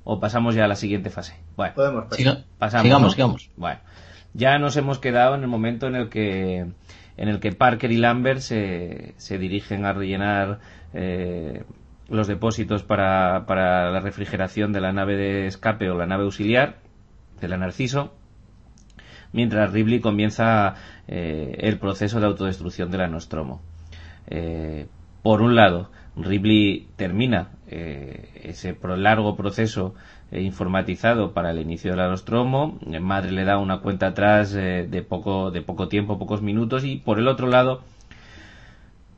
¿O 0.04 0.20
pasamos 0.20 0.54
ya 0.54 0.64
a 0.64 0.68
la 0.68 0.76
siguiente 0.76 1.10
fase? 1.10 1.36
Bueno, 1.56 1.74
Podemos 1.74 2.04
pasar. 2.06 2.44
pasamos. 2.58 2.82
Sigamos, 2.84 3.02
¿no? 3.08 3.10
sigamos. 3.10 3.50
Bueno, 3.56 3.80
ya 4.32 4.58
nos 4.58 4.76
hemos 4.78 4.98
quedado 4.98 5.34
en 5.34 5.42
el 5.42 5.48
momento 5.48 5.86
en 5.86 5.96
el 5.96 6.08
que 6.08 6.66
en 7.18 7.28
el 7.28 7.40
que 7.40 7.52
Parker 7.52 7.90
y 7.92 7.96
Lambert 7.98 8.40
se, 8.40 9.14
se 9.18 9.38
dirigen 9.38 9.84
a 9.84 9.92
rellenar 9.92 10.60
eh, 10.94 11.64
los 12.08 12.26
depósitos 12.26 12.82
para, 12.82 13.44
para 13.46 13.90
la 13.90 14.00
refrigeración 14.00 14.72
de 14.72 14.80
la 14.80 14.92
nave 14.92 15.16
de 15.16 15.46
escape 15.46 15.90
o 15.90 15.96
la 15.96 16.06
nave 16.06 16.24
auxiliar 16.24 16.76
de 17.40 17.48
la 17.48 17.56
Narciso, 17.58 18.12
mientras 19.32 19.72
Ripley 19.72 20.00
comienza 20.00 20.74
eh, 21.06 21.56
el 21.58 21.78
proceso 21.78 22.20
de 22.20 22.26
autodestrucción 22.26 22.90
de 22.90 22.98
la 22.98 23.08
Nostromo. 23.08 23.60
Eh, 24.26 24.86
por 25.22 25.42
un 25.42 25.54
lado, 25.54 25.90
Ripley 26.16 26.88
termina 26.96 27.50
eh, 27.68 28.40
ese 28.42 28.76
largo 28.96 29.36
proceso 29.36 29.94
informatizado 30.32 31.32
para 31.32 31.50
el 31.50 31.58
inicio 31.58 31.92
de 31.92 31.96
la 31.96 32.08
Nostromo, 32.08 32.78
Madre 33.00 33.32
le 33.32 33.44
da 33.44 33.58
una 33.58 33.78
cuenta 33.78 34.08
atrás 34.08 34.52
de, 34.52 35.06
poco, 35.08 35.50
de 35.50 35.62
poco 35.62 35.88
tiempo, 35.88 36.18
pocos 36.18 36.42
minutos, 36.42 36.84
y 36.84 36.96
por 36.96 37.18
el 37.18 37.28
otro 37.28 37.46
lado, 37.46 37.82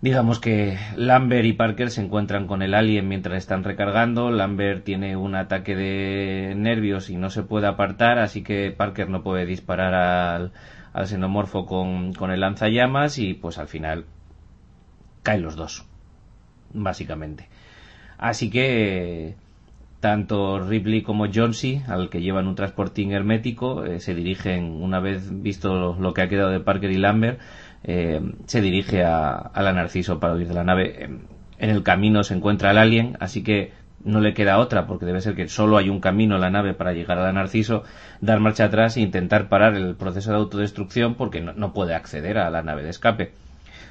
Digamos 0.02 0.40
que 0.40 0.78
Lambert 0.97 1.44
y 1.44 1.52
Parker 1.52 1.90
se 1.90 2.01
encuentran 2.01 2.47
con 2.47 2.62
el 2.62 2.72
alien 2.72 3.06
mientras 3.06 3.36
están 3.36 3.64
recargando. 3.64 4.31
Lambert 4.31 4.82
tiene 4.82 5.14
un 5.14 5.35
ataque 5.35 5.77
de 5.77 6.55
nervios 6.56 7.10
y 7.10 7.16
no 7.16 7.28
se 7.28 7.43
puede 7.43 7.66
apartar, 7.66 8.18
así 8.18 8.43
que 8.43 8.70
Parker 8.70 9.10
no 9.10 9.22
puede 9.22 9.44
disparar 9.44 9.93
al, 9.93 10.52
al 10.94 11.06
xenomorfo 11.06 11.66
con, 11.66 12.14
con 12.14 12.31
el 12.31 12.40
lanzallamas 12.40 13.18
y 13.18 13.35
pues 13.35 13.59
al 13.59 13.68
final 13.68 14.06
caen 15.22 15.43
los 15.43 15.55
dos, 15.55 15.85
básicamente. 16.72 17.51
Así 18.16 18.48
que 18.48 19.35
tanto 20.01 20.60
Ripley 20.60 21.02
como 21.02 21.27
Jonesy, 21.31 21.82
al 21.86 22.09
que 22.09 22.22
llevan 22.22 22.48
un 22.48 22.55
transportín 22.55 23.12
hermético, 23.12 23.85
eh, 23.85 24.01
se 24.01 24.14
dirigen, 24.14 24.64
una 24.64 24.98
vez 24.98 25.43
visto 25.43 25.74
lo, 25.74 25.94
lo, 26.01 26.14
que 26.14 26.22
ha 26.22 26.28
quedado 26.28 26.48
de 26.48 26.60
Parker 26.60 26.90
y 26.90 26.97
Lambert, 26.97 27.39
eh, 27.85 28.20
se 28.47 28.61
dirige 28.61 29.05
a, 29.05 29.35
a, 29.35 29.62
la 29.62 29.73
Narciso 29.73 30.20
para 30.20 30.35
huir 30.35 30.48
de 30.48 30.55
la 30.55 30.65
nave. 30.65 31.11
En 31.59 31.70
el 31.70 31.82
camino 31.82 32.23
se 32.23 32.35
encuentra 32.35 32.70
el 32.70 32.78
alien, 32.78 33.16
así 33.20 33.43
que 33.43 33.73
no 34.05 34.20
le 34.20 34.32
queda 34.35 34.59
otra, 34.59 34.86
porque 34.86 35.07
debe 35.07 35.20
ser 35.20 35.35
que 35.35 35.48
solo 35.48 35.77
hay 35.77 35.89
un 35.90 36.01
camino 36.01 36.36
en 36.36 36.40
la 36.40 36.51
nave 36.51 36.74
para 36.74 36.93
llegar 36.93 37.19
a 37.19 37.23
la 37.23 37.32
Narciso, 37.32 37.85
dar 38.20 38.40
marcha 38.40 38.65
atrás 38.65 38.97
e 38.97 39.02
intentar 39.02 39.48
parar 39.48 39.74
el 39.74 39.94
proceso 39.94 40.31
de 40.31 40.39
autodestrucción 40.39 41.15
porque 41.15 41.40
no, 41.40 41.52
no 41.52 41.73
puede 41.73 41.94
acceder 41.94 42.39
a 42.39 42.51
la 42.51 42.62
nave 42.62 42.82
de 42.82 42.90
escape. 42.90 43.32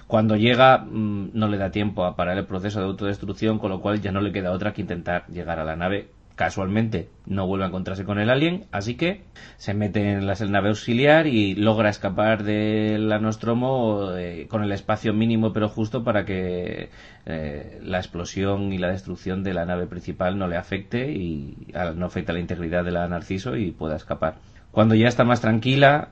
Cuando 0.08 0.36
llega 0.36 0.80
mmm, 0.80 1.30
no 1.34 1.48
le 1.48 1.58
da 1.58 1.70
tiempo 1.70 2.06
a 2.06 2.16
parar 2.16 2.38
el 2.38 2.46
proceso 2.46 2.80
de 2.80 2.86
autodestrucción, 2.86 3.60
con 3.60 3.70
lo 3.70 3.82
cual 3.82 4.02
ya 4.02 4.12
no 4.12 4.22
le 4.22 4.32
queda 4.32 4.52
otra 4.52 4.74
que 4.74 4.82
intentar 4.82 5.28
llegar 5.28 5.60
a 5.60 5.64
la 5.64 5.76
nave 5.76 6.08
casualmente 6.40 7.10
no 7.26 7.48
vuelve 7.48 7.66
a 7.66 7.68
encontrarse 7.68 8.06
con 8.06 8.18
el 8.18 8.30
alien, 8.30 8.68
así 8.72 8.96
que 8.96 9.24
se 9.58 9.74
mete 9.74 10.14
en 10.14 10.26
la 10.26 10.36
nave 10.36 10.70
auxiliar 10.70 11.28
y 11.28 11.54
logra 11.54 11.90
escapar 11.90 12.44
de 12.44 12.98
la 12.98 13.20
Nostromo 13.20 14.16
eh, 14.16 14.48
con 14.50 14.64
el 14.64 14.72
espacio 14.72 15.14
mínimo 15.14 15.52
pero 15.52 15.68
justo 15.68 16.06
para 16.06 16.24
que 16.24 16.92
eh, 17.26 17.80
la 17.84 17.98
explosión 17.98 18.72
y 18.72 18.78
la 18.78 18.88
destrucción 18.88 19.44
de 19.44 19.54
la 19.54 19.66
nave 19.66 19.86
principal 19.86 20.38
no 20.40 20.48
le 20.48 20.56
afecte 20.56 21.12
y 21.12 21.58
no 21.98 22.06
afecte 22.06 22.32
a 22.32 22.36
la 22.36 22.40
integridad 22.40 22.86
de 22.86 22.92
la 22.92 23.06
Narciso 23.10 23.58
y 23.58 23.72
pueda 23.72 23.98
escapar. 23.98 24.36
Cuando 24.72 24.96
ya 24.96 25.10
está 25.10 25.26
más 25.26 25.42
tranquila 25.42 26.08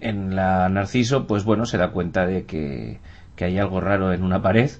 en 0.00 0.36
la 0.36 0.68
Narciso, 0.68 1.26
pues 1.26 1.44
bueno, 1.44 1.64
se 1.64 1.78
da 1.78 1.92
cuenta 1.92 2.26
de 2.26 2.44
que, 2.44 3.00
que 3.36 3.46
hay 3.46 3.56
algo 3.56 3.80
raro 3.80 4.12
en 4.12 4.22
una 4.22 4.42
pared, 4.42 4.70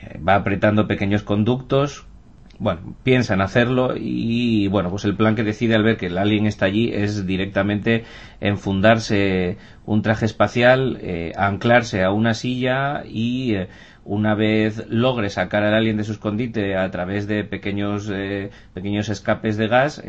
eh, 0.00 0.18
va 0.18 0.34
apretando 0.34 0.88
pequeños 0.88 1.22
conductos, 1.22 2.08
bueno, 2.62 2.94
piensa 3.02 3.34
en 3.34 3.40
hacerlo 3.40 3.94
y 3.96 4.68
bueno, 4.68 4.88
pues 4.88 5.04
el 5.04 5.16
plan 5.16 5.34
que 5.34 5.42
decide 5.42 5.74
al 5.74 5.82
ver 5.82 5.96
que 5.96 6.06
el 6.06 6.16
alien 6.16 6.46
está 6.46 6.66
allí 6.66 6.92
es 6.92 7.26
directamente 7.26 8.04
enfundarse 8.40 9.58
un 9.84 10.02
traje 10.02 10.26
espacial, 10.26 10.98
eh, 11.00 11.32
anclarse 11.36 12.04
a 12.04 12.12
una 12.12 12.34
silla 12.34 13.02
y 13.04 13.56
eh, 13.56 13.68
una 14.04 14.36
vez 14.36 14.86
logre 14.88 15.28
sacar 15.28 15.64
al 15.64 15.74
alien 15.74 15.96
de 15.96 16.04
su 16.04 16.12
escondite 16.12 16.76
a 16.76 16.88
través 16.92 17.26
de 17.26 17.42
pequeños, 17.42 18.08
eh, 18.12 18.50
pequeños 18.74 19.08
escapes 19.08 19.56
de 19.56 19.66
gas, 19.66 20.00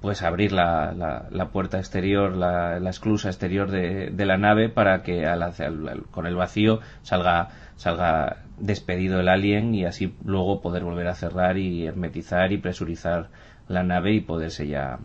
pues 0.00 0.22
abrir 0.22 0.52
la, 0.52 0.92
la, 0.92 1.26
la 1.32 1.48
puerta 1.48 1.78
exterior, 1.78 2.36
la, 2.36 2.78
la, 2.78 2.90
esclusa 2.90 3.30
exterior 3.30 3.68
de, 3.68 4.10
de, 4.12 4.26
la 4.26 4.36
nave 4.38 4.68
para 4.68 5.02
que 5.02 5.26
al, 5.26 5.42
al, 5.42 6.04
con 6.12 6.28
el 6.28 6.36
vacío 6.36 6.78
salga, 7.02 7.48
salga 7.74 8.44
despedido 8.60 9.20
el 9.20 9.28
alien 9.28 9.74
y 9.74 9.84
así 9.84 10.14
luego 10.24 10.60
poder 10.60 10.84
volver 10.84 11.08
a 11.08 11.14
cerrar 11.14 11.58
y 11.58 11.86
hermetizar 11.86 12.52
y 12.52 12.58
presurizar 12.58 13.28
la 13.68 13.82
nave 13.82 14.12
y 14.14 14.20
poderse 14.20 14.66
ya 14.66 14.98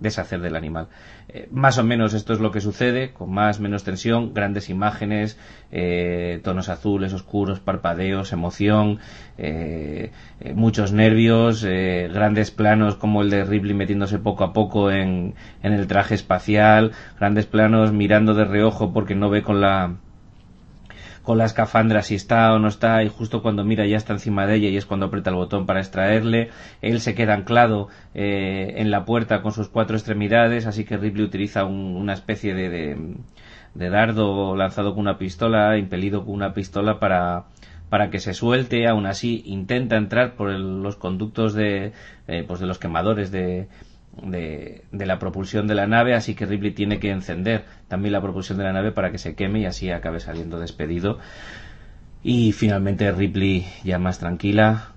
deshacer 0.00 0.40
del 0.40 0.56
animal. 0.56 0.88
Eh, 1.28 1.48
más 1.50 1.78
o 1.78 1.84
menos 1.84 2.14
esto 2.14 2.32
es 2.32 2.40
lo 2.40 2.50
que 2.50 2.60
sucede, 2.60 3.12
con 3.12 3.32
más 3.32 3.60
menos 3.60 3.84
tensión, 3.84 4.34
grandes 4.34 4.68
imágenes, 4.68 5.38
eh, 5.72 6.40
tonos 6.44 6.68
azules, 6.68 7.12
oscuros, 7.12 7.60
parpadeos, 7.60 8.32
emoción, 8.32 8.98
eh, 9.38 10.12
muchos 10.54 10.92
nervios, 10.92 11.64
grandes 11.64 12.50
planos 12.50 12.96
como 12.96 13.22
el 13.22 13.30
de 13.30 13.44
Ripley 13.44 13.74
metiéndose 13.74 14.18
poco 14.18 14.44
a 14.44 14.52
poco 14.52 14.90
en, 14.90 15.34
en 15.62 15.72
el 15.72 15.86
traje 15.86 16.14
espacial, 16.14 16.92
grandes 17.18 17.46
planos 17.46 17.92
mirando 17.92 18.34
de 18.34 18.44
reojo 18.44 18.92
porque 18.92 19.14
no 19.14 19.30
ve 19.30 19.42
con 19.42 19.60
la 19.60 19.96
con 21.26 21.38
la 21.38 21.44
escafandra 21.44 22.02
si 22.02 22.14
está 22.14 22.54
o 22.54 22.60
no 22.60 22.68
está 22.68 23.02
y 23.02 23.08
justo 23.08 23.42
cuando 23.42 23.64
mira 23.64 23.84
ya 23.84 23.96
está 23.96 24.12
encima 24.12 24.46
de 24.46 24.54
ella 24.54 24.68
y 24.68 24.76
es 24.76 24.86
cuando 24.86 25.06
aprieta 25.06 25.30
el 25.30 25.36
botón 25.36 25.66
para 25.66 25.80
extraerle. 25.80 26.50
Él 26.82 27.00
se 27.00 27.16
queda 27.16 27.34
anclado 27.34 27.88
eh, 28.14 28.74
en 28.76 28.92
la 28.92 29.04
puerta 29.04 29.42
con 29.42 29.50
sus 29.50 29.68
cuatro 29.68 29.96
extremidades, 29.96 30.66
así 30.66 30.84
que 30.84 30.96
Ripley 30.96 31.24
utiliza 31.24 31.64
una 31.64 32.12
especie 32.12 32.54
de, 32.54 33.16
de, 33.74 33.90
dardo 33.90 34.54
lanzado 34.54 34.92
con 34.92 35.00
una 35.00 35.18
pistola, 35.18 35.76
impelido 35.78 36.24
con 36.24 36.32
una 36.32 36.54
pistola 36.54 37.00
para 37.00 37.46
para 37.88 38.10
que 38.10 38.20
se 38.20 38.32
suelte, 38.32 38.86
aún 38.86 39.06
así 39.06 39.42
intenta 39.46 39.96
entrar 39.96 40.34
por 40.34 40.50
los 40.50 40.96
conductos 40.96 41.54
de, 41.54 41.92
eh, 42.28 42.44
pues 42.46 42.60
de 42.60 42.66
los 42.66 42.78
quemadores 42.78 43.30
de, 43.30 43.68
de, 44.22 44.84
la 44.92 45.18
propulsión 45.18 45.66
de 45.66 45.74
la 45.74 45.86
nave, 45.86 46.14
así 46.14 46.34
que 46.34 46.46
Ripley 46.46 46.72
tiene 46.72 46.98
que 46.98 47.10
encender 47.10 47.64
también 47.88 48.12
la 48.12 48.20
propulsión 48.20 48.58
de 48.58 48.64
la 48.64 48.72
nave 48.72 48.92
para 48.92 49.10
que 49.10 49.18
se 49.18 49.34
queme 49.34 49.60
y 49.60 49.66
así 49.66 49.90
acabe 49.90 50.20
saliendo 50.20 50.58
despedido. 50.58 51.18
Y 52.22 52.52
finalmente 52.52 53.10
Ripley, 53.12 53.66
ya 53.84 53.98
más 53.98 54.18
tranquila, 54.18 54.92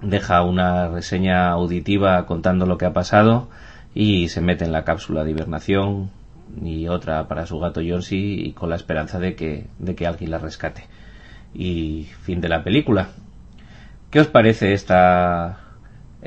deja 0.00 0.42
una 0.42 0.88
reseña 0.88 1.50
auditiva 1.50 2.26
contando 2.26 2.66
lo 2.66 2.78
que 2.78 2.84
ha 2.84 2.92
pasado 2.92 3.48
y 3.94 4.28
se 4.28 4.40
mete 4.40 4.64
en 4.64 4.72
la 4.72 4.84
cápsula 4.84 5.24
de 5.24 5.30
hibernación 5.30 6.10
y 6.62 6.88
otra 6.88 7.26
para 7.28 7.46
su 7.46 7.58
gato 7.58 7.80
Jonesy 7.80 8.46
y 8.46 8.52
con 8.52 8.70
la 8.70 8.76
esperanza 8.76 9.18
de 9.18 9.34
que, 9.34 9.66
de 9.78 9.94
que 9.94 10.06
alguien 10.06 10.30
la 10.30 10.38
rescate. 10.38 10.84
Y 11.54 12.08
fin 12.22 12.40
de 12.40 12.48
la 12.48 12.62
película. 12.62 13.08
¿Qué 14.10 14.20
os 14.20 14.26
parece 14.28 14.72
esta 14.72 15.65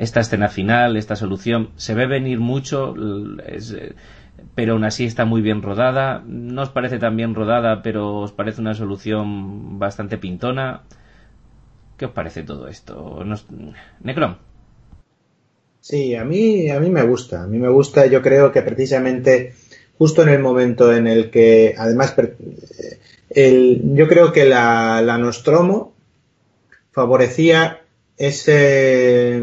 esta 0.00 0.20
escena 0.20 0.48
final, 0.48 0.96
esta 0.96 1.14
solución, 1.14 1.70
se 1.76 1.92
ve 1.92 2.06
venir 2.06 2.40
mucho, 2.40 2.94
eh, 3.44 3.92
pero 4.54 4.72
aún 4.72 4.84
así 4.84 5.04
está 5.04 5.26
muy 5.26 5.42
bien 5.42 5.60
rodada. 5.60 6.24
No 6.26 6.62
os 6.62 6.70
parece 6.70 6.98
tan 6.98 7.16
bien 7.16 7.34
rodada, 7.34 7.82
pero 7.82 8.16
os 8.16 8.32
parece 8.32 8.62
una 8.62 8.74
solución 8.74 9.78
bastante 9.78 10.16
pintona. 10.16 10.84
¿Qué 11.98 12.06
os 12.06 12.12
parece 12.12 12.42
todo 12.42 12.66
esto? 12.66 13.22
Necron. 14.02 14.38
Sí, 15.80 16.14
a 16.14 16.24
mí, 16.24 16.70
a 16.70 16.80
mí 16.80 16.88
me 16.88 17.02
gusta. 17.02 17.42
A 17.42 17.46
mí 17.46 17.58
me 17.58 17.68
gusta, 17.68 18.06
yo 18.06 18.22
creo 18.22 18.52
que 18.52 18.62
precisamente 18.62 19.52
justo 19.98 20.22
en 20.22 20.30
el 20.30 20.38
momento 20.38 20.94
en 20.94 21.08
el 21.08 21.30
que, 21.30 21.74
además, 21.76 22.14
el, 23.28 23.82
yo 23.94 24.08
creo 24.08 24.32
que 24.32 24.46
la 24.46 25.18
Nostromo 25.18 25.92
favorecía 26.90 27.79
ese, 28.20 29.42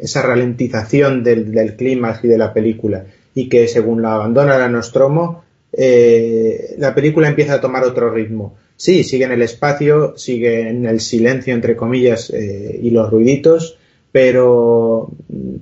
esa 0.00 0.22
ralentización 0.22 1.22
del, 1.22 1.52
del 1.52 1.76
clímax 1.76 2.24
y 2.24 2.28
de 2.28 2.36
la 2.36 2.52
película 2.52 3.04
y 3.32 3.48
que 3.48 3.68
según 3.68 4.02
la 4.02 4.14
abandona 4.14 4.58
la 4.58 4.68
Nostromo, 4.68 5.44
eh, 5.72 6.74
la 6.78 6.92
película 6.96 7.28
empieza 7.28 7.54
a 7.54 7.60
tomar 7.60 7.84
otro 7.84 8.10
ritmo. 8.10 8.56
Sí, 8.76 9.04
sigue 9.04 9.24
en 9.24 9.32
el 9.32 9.42
espacio, 9.42 10.18
sigue 10.18 10.68
en 10.68 10.84
el 10.84 11.00
silencio, 11.00 11.54
entre 11.54 11.76
comillas, 11.76 12.30
eh, 12.30 12.80
y 12.82 12.90
los 12.90 13.08
ruiditos, 13.08 13.78
pero 14.10 15.12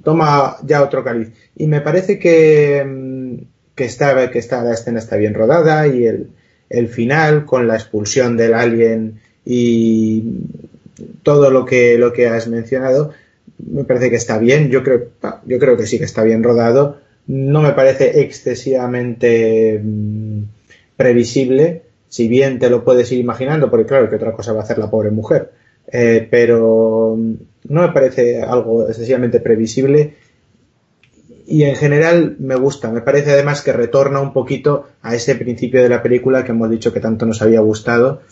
toma 0.02 0.56
ya 0.64 0.82
otro 0.82 1.05
cariz. 1.05 1.28
Y 1.56 1.66
me 1.66 1.82
parece 1.82 2.18
que, 2.18 2.82
mm, 2.86 3.35
que, 3.74 3.85
está, 3.85 4.30
que 4.30 4.40
la 4.51 4.72
escena 4.72 4.98
está 4.98 5.16
bien 5.16 5.35
rodada 5.35 5.86
y 5.86 6.06
el, 6.06 6.30
el 6.70 6.89
final 6.89 7.44
con 7.44 7.68
la 7.68 7.74
expulsión 7.74 8.39
del 8.39 8.55
alien 8.55 9.20
y 9.44 10.22
todo 11.23 11.51
lo 11.51 11.65
que, 11.65 11.99
lo 11.99 12.12
que 12.12 12.29
has 12.29 12.49
mencionado 12.49 13.12
me 13.59 13.85
parece 13.85 14.11
que 14.11 14.16
está 14.16 14.39
bien. 14.39 14.70
Yo 14.70 14.83
creo, 14.83 15.09
yo 15.47 15.59
creo 15.59 15.77
que 15.77 15.87
sí 15.87 15.99
que 15.99 16.05
está 16.05 16.23
bien 16.23 16.43
rodado. 16.43 16.99
No 17.27 17.61
me 17.62 17.73
parece 17.73 18.20
excesivamente 18.20 19.81
mm, 19.83 20.43
previsible, 20.97 21.83
si 22.09 22.29
bien 22.29 22.59
te 22.59 22.70
lo 22.70 22.85
puedes 22.85 23.11
ir 23.12 23.19
imaginando, 23.19 23.70
porque 23.70 23.87
claro, 23.87 24.09
que 24.09 24.16
otra 24.16 24.33
cosa 24.33 24.53
va 24.53 24.61
a 24.61 24.62
hacer 24.62 24.79
la 24.79 24.91
pobre 24.91 25.11
mujer. 25.11 25.53
Eh, 25.91 26.27
pero 26.31 27.16
mm, 27.16 27.35
no 27.69 27.83
me 27.83 27.93
parece 27.93 28.43
algo 28.43 28.89
excesivamente 28.89 29.41
previsible 29.41 30.15
y 31.47 31.65
en 31.65 31.77
general 31.77 32.37
me 32.39 32.57
gusta. 32.57 32.91
Me 32.91 33.01
parece 33.01 33.33
además 33.33 33.62
que 33.62 33.73
retorna 33.73 34.20
un 34.20 34.33
poquito 34.33 34.87
a 35.03 35.15
ese 35.15 35.35
principio 35.35 35.83
de 35.83 35.89
la 35.89 36.03
película 36.03 36.45
que 36.45 36.53
hemos 36.53 36.70
dicho 36.70 36.93
que 36.93 37.01
tanto 37.01 37.25
nos 37.27 37.41
había 37.43 37.61
gustado. 37.61 38.23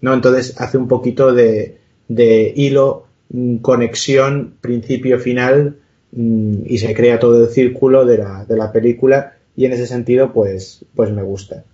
¿no? 0.00 0.14
Entonces 0.14 0.54
hace 0.58 0.78
un 0.78 0.88
poquito 0.88 1.32
de, 1.34 1.81
de 2.08 2.52
hilo, 2.54 3.06
mm, 3.30 3.56
conexión, 3.58 4.54
principio, 4.60 5.18
final 5.18 5.76
mm, 6.12 6.62
y 6.66 6.78
se 6.78 6.94
crea 6.94 7.18
todo 7.18 7.44
el 7.44 7.50
círculo 7.50 8.04
de 8.04 8.18
la, 8.18 8.44
de 8.44 8.56
la 8.56 8.72
película 8.72 9.34
y 9.56 9.66
en 9.66 9.72
ese 9.72 9.86
sentido 9.86 10.32
pues, 10.32 10.84
pues 10.94 11.10
me 11.10 11.22
gusta. 11.22 11.64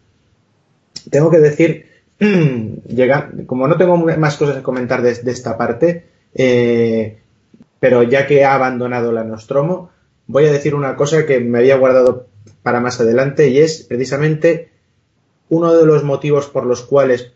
Tengo 1.11 1.31
que 1.31 1.39
decir, 1.39 1.87
llega, 2.19 3.31
como 3.47 3.69
no 3.69 3.77
tengo 3.77 3.97
más 3.97 4.37
cosas 4.37 4.57
que 4.57 4.63
comentar 4.63 5.03
de, 5.03 5.11
esta 5.11 5.57
parte, 5.57 6.05
eh, 6.35 7.19
pero 7.81 8.03
ya 8.03 8.27
que 8.27 8.45
ha 8.45 8.55
abandonado 8.55 9.13
la 9.13 9.25
Nostromo, 9.25 9.91
voy 10.27 10.47
a 10.47 10.53
decir 10.53 10.75
una 10.75 10.97
cosa 10.97 11.27
que 11.27 11.41
me 11.41 11.59
había 11.59 11.77
guardado 11.77 12.27
para 12.63 12.81
más 12.81 13.01
adelante 13.01 13.49
y 13.49 13.59
es 13.59 13.85
precisamente 13.85 14.71
uno 15.49 15.75
de 15.75 15.87
los 15.87 16.05
motivos 16.05 16.47
por 16.47 16.67
los 16.67 16.83
cuales 16.83 17.33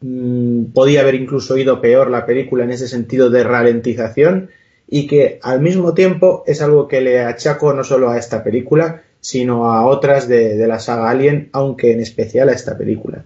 Mm, 0.00 0.66
podía 0.66 1.00
haber 1.00 1.16
incluso 1.16 1.56
ido 1.56 1.80
peor 1.80 2.10
la 2.10 2.24
película 2.24 2.64
en 2.64 2.70
ese 2.70 2.86
sentido 2.86 3.30
de 3.30 3.42
ralentización 3.42 4.50
y 4.86 5.06
que 5.06 5.40
al 5.42 5.60
mismo 5.60 5.92
tiempo 5.92 6.44
es 6.46 6.62
algo 6.62 6.86
que 6.86 7.00
le 7.00 7.20
achaco 7.20 7.72
no 7.72 7.82
solo 7.84 8.10
a 8.10 8.18
esta 8.18 8.44
película, 8.44 9.02
sino 9.20 9.72
a 9.72 9.86
otras 9.86 10.28
de, 10.28 10.66
la 10.66 10.78
saga 10.78 11.10
Alien, 11.10 11.50
aunque 11.52 11.92
en 11.92 12.00
especial 12.00 12.48
a 12.48 12.52
esta 12.52 12.78
película. 12.78 13.24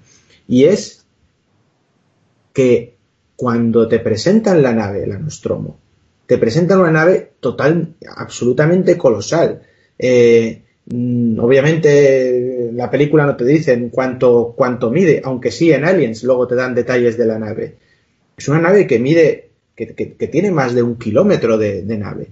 Y 0.48 0.64
es 0.64 1.04
que 2.52 2.96
cuando 3.36 3.86
te 3.86 3.98
presentan 3.98 4.62
la 4.62 4.72
nave, 4.72 5.06
la 5.06 5.18
Nostromo, 5.18 5.78
te 6.26 6.38
presentan 6.38 6.80
una 6.80 6.90
nave 6.90 7.32
total, 7.40 7.94
absolutamente 8.16 8.96
colosal. 8.96 9.62
Eh, 9.98 10.62
obviamente 10.90 12.70
la 12.74 12.90
película 12.90 13.24
no 13.26 13.36
te 13.36 13.44
dice 13.44 13.88
cuánto, 13.90 14.54
cuánto 14.56 14.90
mide, 14.90 15.22
aunque 15.24 15.50
sí 15.50 15.72
en 15.72 15.84
Aliens 15.84 16.24
luego 16.24 16.46
te 16.46 16.54
dan 16.54 16.74
detalles 16.74 17.16
de 17.16 17.26
la 17.26 17.38
nave. 17.38 17.76
Es 18.36 18.48
una 18.48 18.60
nave 18.60 18.86
que 18.86 18.98
mide, 18.98 19.50
que, 19.76 19.86
tiene 19.86 20.50
más 20.50 20.74
de 20.74 20.82
un 20.82 20.96
kilómetro 20.96 21.58
de, 21.58 21.84
nave. 21.84 22.28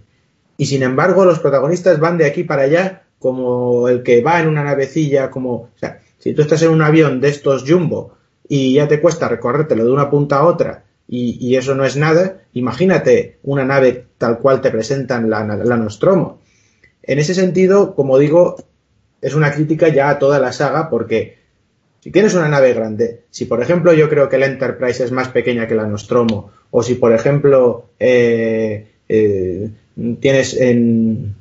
Y 0.57 0.67
sin 0.67 0.83
embargo 0.83 1.25
los 1.25 1.39
protagonistas 1.39 2.01
van 2.01 2.19
de 2.19 2.27
aquí 2.27 2.45
para 2.45 2.63
allá 2.63 3.05
como 3.19 3.89
el 3.89 4.03
que 4.03 4.23
va 4.23 4.41
en 4.41 4.49
una 4.49 4.65
navecilla, 4.65 5.31
como, 5.31 5.53
o 5.53 5.71
sea, 5.77 6.01
si 6.19 6.33
tú 6.33 6.43
estás 6.43 6.63
en 6.63 6.71
un 6.71 6.83
avión 6.83 7.21
de 7.21 7.29
estos 7.29 7.65
jumbo 7.67 8.15
y 8.49 8.75
ya 8.75 8.89
te 8.89 9.01
cuesta 9.01 9.29
recorrértelo 9.29 9.85
de 9.85 9.93
una 9.93 10.11
punta 10.11 10.39
a 10.39 10.47
otra 10.47 10.85
y, 11.07 11.57
eso 11.57 11.75
no 11.75 11.85
es 11.85 11.97
nada, 11.97 12.43
imagínate 12.53 13.39
una 13.43 13.65
nave 13.65 14.07
tal 14.17 14.39
cual 14.39 14.61
te 14.61 14.71
presentan 14.71 15.29
la, 15.29 15.45
la 15.45 15.77
Nostromo 15.77 16.40
en 17.03 17.19
ese 17.19 17.35
sentido, 17.35 17.95
como 17.95 18.19
digo, 18.19 18.57
es 19.21 19.35
una 19.35 19.53
crítica 19.53 19.89
ya 19.89 20.11
a 20.11 20.19
toda 20.19 20.39
la 20.39 20.53
saga 20.53 20.89
porque 20.89 21.39
si 22.01 22.11
tienes 22.11 22.35
una 22.35 22.49
nave 22.49 22.73
grande, 22.73 23.23
si 23.31 23.45
por 23.45 23.63
ejemplo 23.63 23.93
yo 23.93 24.09
creo 24.09 24.29
que 24.29 24.39
la 24.39 24.47
Enterprise 24.47 25.05
es 25.05 25.13
más 25.13 25.29
pequeña 25.29 25.69
que 25.69 25.75
la 25.75 25.87
Nostromo, 25.87 26.51
o 26.71 26.83
si 26.83 26.95
por 26.95 27.13
ejemplo 27.13 27.91
eh, 27.99 28.87
eh, 29.09 29.71
tienes 30.21 30.55
en, 30.55 31.35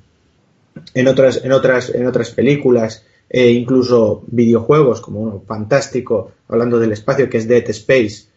en, 0.93 1.07
otras, 1.07 1.43
en, 1.43 1.51
otras, 1.51 1.89
en 1.89 2.05
otras 2.07 2.31
películas 2.31 3.05
e 3.29 3.51
incluso 3.51 4.23
videojuegos 4.27 5.01
como 5.01 5.21
uno 5.21 5.43
fantástico, 5.47 6.31
hablando 6.47 6.79
del 6.79 6.91
espacio 6.91 7.29
que 7.29 7.37
es 7.37 7.47
Dead 7.47 7.69
Space, 7.69 8.27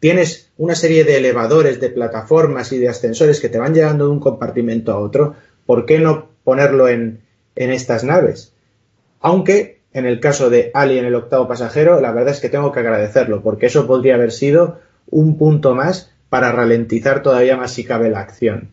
tienes 0.00 0.50
una 0.56 0.74
serie 0.74 1.04
de 1.04 1.18
elevadores, 1.18 1.80
de 1.80 1.90
plataformas 1.90 2.72
y 2.72 2.78
de 2.78 2.88
ascensores 2.88 3.40
que 3.40 3.48
te 3.48 3.58
van 3.58 3.74
llevando 3.74 4.06
de 4.06 4.12
un 4.12 4.20
compartimento 4.20 4.92
a 4.92 4.98
otro, 4.98 5.36
¿por 5.68 5.84
qué 5.84 5.98
no 5.98 6.30
ponerlo 6.44 6.88
en, 6.88 7.20
estas 7.54 8.02
naves? 8.02 8.54
Aunque 9.20 9.80
en 9.92 10.06
el 10.06 10.18
caso 10.18 10.48
de 10.48 10.70
Alien 10.72 11.04
el 11.04 11.14
octavo 11.14 11.46
pasajero, 11.46 12.00
la 12.00 12.10
verdad 12.10 12.32
es 12.32 12.40
que 12.40 12.48
tengo 12.48 12.72
que 12.72 12.80
agradecerlo, 12.80 13.42
porque 13.42 13.66
eso 13.66 13.86
podría 13.86 14.14
haber 14.14 14.32
sido 14.32 14.78
un 15.10 15.36
punto 15.36 15.74
más 15.74 16.10
para 16.30 16.52
ralentizar 16.52 17.22
todavía 17.22 17.58
más 17.58 17.72
si 17.72 17.84
cabe 17.84 18.08
la 18.08 18.20
acción. 18.20 18.70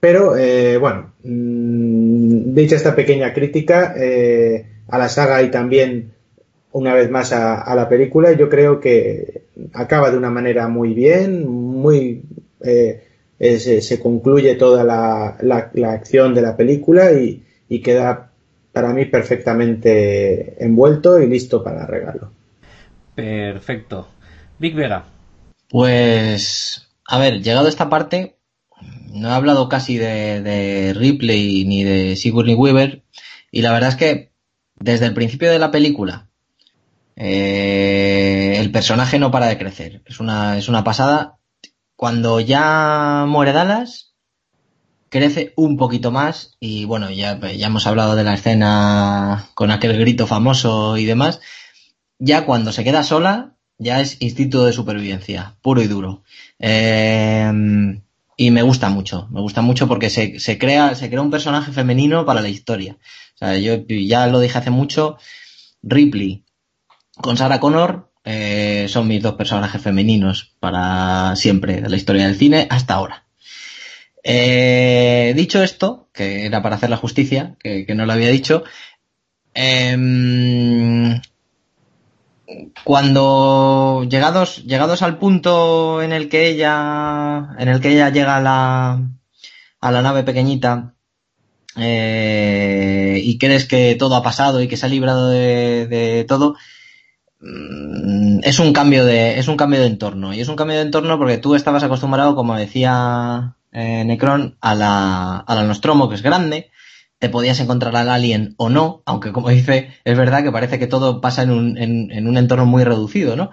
Pero 0.00 0.36
eh, 0.36 0.78
bueno, 0.78 1.12
mm, 1.22 2.54
dicha 2.54 2.74
esta 2.74 2.96
pequeña 2.96 3.32
crítica 3.32 3.94
eh, 3.96 4.66
a 4.88 4.98
la 4.98 5.08
saga 5.08 5.42
y 5.42 5.50
también 5.52 6.10
una 6.72 6.92
vez 6.92 7.08
más 7.08 7.32
a, 7.32 7.72
la 7.76 7.88
película, 7.88 8.32
yo 8.32 8.48
creo 8.48 8.80
que 8.80 9.42
acaba 9.74 10.10
de 10.10 10.16
una 10.16 10.30
manera 10.30 10.66
muy 10.66 10.92
bien, 10.92 11.46
muy 11.46 12.24
eh, 12.64 13.11
se 13.42 14.00
concluye 14.00 14.54
toda 14.54 14.84
la, 14.84 15.36
la, 15.40 15.92
acción 15.92 16.34
de 16.34 16.42
la 16.42 16.56
película 16.56 17.12
y, 17.12 17.42
y 17.68 17.80
queda 17.80 18.30
para 18.72 18.92
mí 18.92 19.04
perfectamente 19.04 20.64
envuelto 20.64 21.20
y 21.20 21.28
listo 21.28 21.62
para 21.62 21.86
regalo. 21.86 22.32
Perfecto. 23.14 24.08
Big 24.58 24.74
Vega. 24.74 25.04
Pues, 25.68 26.88
a 27.06 27.18
ver, 27.18 27.42
llegado 27.42 27.66
a 27.66 27.70
esta 27.70 27.90
parte, 27.90 28.36
no 29.12 29.28
he 29.28 29.32
hablado 29.32 29.68
casi 29.68 29.98
de, 29.98 30.94
Ripley 30.96 31.64
ni 31.64 31.84
de 31.84 32.16
Sigourney 32.16 32.54
Weaver 32.54 33.02
y 33.50 33.62
la 33.62 33.72
verdad 33.72 33.90
es 33.90 33.96
que 33.96 34.32
desde 34.76 35.06
el 35.06 35.14
principio 35.14 35.50
de 35.50 35.58
la 35.58 35.70
película 35.70 36.28
eh, 37.16 38.56
el 38.58 38.70
personaje 38.70 39.18
no 39.18 39.30
para 39.30 39.46
de 39.46 39.58
crecer. 39.58 40.02
Es 40.06 40.20
una, 40.20 40.56
es 40.58 40.68
una 40.68 40.84
pasada. 40.84 41.38
Cuando 42.02 42.40
ya 42.40 43.26
muere 43.28 43.52
Dallas, 43.52 44.16
crece 45.08 45.52
un 45.54 45.76
poquito 45.76 46.10
más 46.10 46.56
y 46.58 46.84
bueno, 46.84 47.12
ya, 47.12 47.38
ya 47.38 47.68
hemos 47.68 47.86
hablado 47.86 48.16
de 48.16 48.24
la 48.24 48.34
escena 48.34 49.46
con 49.54 49.70
aquel 49.70 49.96
grito 49.96 50.26
famoso 50.26 50.96
y 50.96 51.04
demás. 51.04 51.38
Ya 52.18 52.44
cuando 52.44 52.72
se 52.72 52.82
queda 52.82 53.04
sola, 53.04 53.54
ya 53.78 54.00
es 54.00 54.20
instinto 54.20 54.64
de 54.64 54.72
supervivencia, 54.72 55.54
puro 55.62 55.80
y 55.80 55.86
duro. 55.86 56.24
Eh, 56.58 57.52
y 58.36 58.50
me 58.50 58.62
gusta 58.62 58.88
mucho, 58.88 59.28
me 59.30 59.40
gusta 59.40 59.62
mucho 59.62 59.86
porque 59.86 60.10
se, 60.10 60.40
se, 60.40 60.58
crea, 60.58 60.96
se 60.96 61.08
crea 61.08 61.22
un 61.22 61.30
personaje 61.30 61.70
femenino 61.70 62.26
para 62.26 62.40
la 62.40 62.48
historia. 62.48 62.96
O 63.36 63.38
sea, 63.38 63.56
yo 63.58 63.76
ya 63.86 64.26
lo 64.26 64.40
dije 64.40 64.58
hace 64.58 64.70
mucho, 64.70 65.18
Ripley 65.84 66.42
con 67.20 67.36
Sarah 67.36 67.60
Connor 67.60 68.11
eh, 68.24 68.86
son 68.88 69.08
mis 69.08 69.22
dos 69.22 69.34
personajes 69.34 69.80
femeninos 69.80 70.54
para 70.60 71.34
siempre 71.36 71.80
de 71.80 71.88
la 71.88 71.96
historia 71.96 72.26
del 72.26 72.36
cine 72.36 72.66
hasta 72.70 72.94
ahora. 72.94 73.24
Eh, 74.22 75.32
dicho 75.36 75.62
esto, 75.62 76.08
que 76.12 76.46
era 76.46 76.62
para 76.62 76.76
hacer 76.76 76.90
la 76.90 76.96
justicia, 76.96 77.56
que, 77.58 77.86
no 77.94 78.06
lo 78.06 78.12
había 78.12 78.28
dicho, 78.28 78.64
eh, 79.54 81.20
cuando 82.84 84.06
llegados, 84.08 84.64
llegados 84.64 85.02
al 85.02 85.18
punto 85.18 86.02
en 86.02 86.12
el 86.12 86.28
que 86.28 86.48
ella, 86.48 87.48
en 87.58 87.68
el 87.68 87.80
que 87.80 87.90
ella 87.90 88.10
llega 88.10 88.36
a 88.36 88.40
la, 88.40 89.10
a 89.80 89.90
la 89.90 90.02
nave 90.02 90.22
pequeñita, 90.22 90.94
eh, 91.76 93.20
y 93.22 93.38
crees 93.38 93.66
que 93.66 93.94
todo 93.94 94.16
ha 94.16 94.22
pasado 94.22 94.60
y 94.60 94.68
que 94.68 94.76
se 94.76 94.86
ha 94.86 94.88
librado 94.88 95.28
de, 95.28 96.24
todo, 96.28 96.56
es 97.42 98.58
un 98.60 98.72
cambio 98.72 99.04
de, 99.04 99.38
es 99.38 99.48
un 99.48 99.56
cambio 99.56 99.80
de 99.80 99.86
entorno. 99.86 100.32
Y 100.32 100.40
es 100.40 100.48
un 100.48 100.56
cambio 100.56 100.76
de 100.76 100.82
entorno 100.82 101.18
porque 101.18 101.38
tú 101.38 101.54
estabas 101.54 101.82
acostumbrado, 101.82 102.34
como 102.34 102.56
decía 102.56 103.56
eh, 103.72 104.04
Necron, 104.04 104.56
a 104.60 104.74
la, 104.74 105.38
a 105.38 105.54
la 105.54 105.64
Nostromo, 105.64 106.08
que 106.08 106.14
es 106.14 106.22
grande, 106.22 106.70
te 107.18 107.28
podías 107.28 107.60
encontrar 107.60 107.96
al 107.96 108.10
alien 108.10 108.54
o 108.56 108.68
no, 108.68 109.02
aunque 109.06 109.32
como 109.32 109.48
dice, 109.50 109.92
es 110.04 110.16
verdad 110.16 110.42
que 110.42 110.52
parece 110.52 110.78
que 110.78 110.86
todo 110.86 111.20
pasa 111.20 111.42
en 111.42 111.50
un, 111.50 111.78
en, 111.78 112.26
un 112.26 112.36
entorno 112.36 112.66
muy 112.66 112.84
reducido, 112.84 113.36
¿no? 113.36 113.50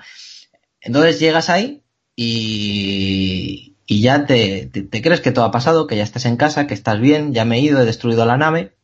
Entonces 0.81 1.19
llegas 1.19 1.49
ahí 1.49 1.83
y, 2.15 3.75
y 3.85 4.01
ya 4.01 4.25
te, 4.25 4.65
te, 4.67 5.01
crees 5.01 5.21
que 5.21 5.31
todo 5.31 5.45
ha 5.45 5.51
pasado, 5.51 5.87
que 5.87 5.97
ya 5.97 6.03
estás 6.03 6.25
en 6.25 6.37
casa, 6.37 6.67
que 6.67 6.73
estás 6.73 6.99
bien, 6.99 7.33
ya 7.33 7.45
me 7.45 7.57
he 7.57 7.61
ido, 7.61 7.81
he 7.81 7.85
destruido 7.85 8.25
la 8.25 8.37
nave, 8.37 8.75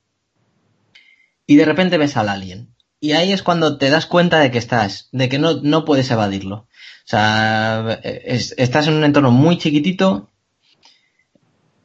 y 1.48 1.56
de 1.56 1.66
repente 1.66 1.98
ves 1.98 2.18
al 2.18 2.30
alien. 2.30 2.75
Y 3.00 3.12
ahí 3.12 3.34
es 3.34 3.44
cuando 3.44 3.78
te 3.78 3.90
das 3.90 4.06
cuenta 4.06 4.40
de 4.40 4.52
que 4.52 4.58
estás, 4.58 5.10
de 5.12 5.30
que 5.30 5.40
no, 5.40 5.62
no 5.62 5.86
puedes 5.86 6.10
evadirlo. 6.12 6.56
O 6.56 7.08
sea, 7.08 8.00
estás 8.04 8.88
en 8.88 8.96
un 8.96 9.04
entorno 9.04 9.30
muy 9.30 9.58
chiquitito, 9.58 10.32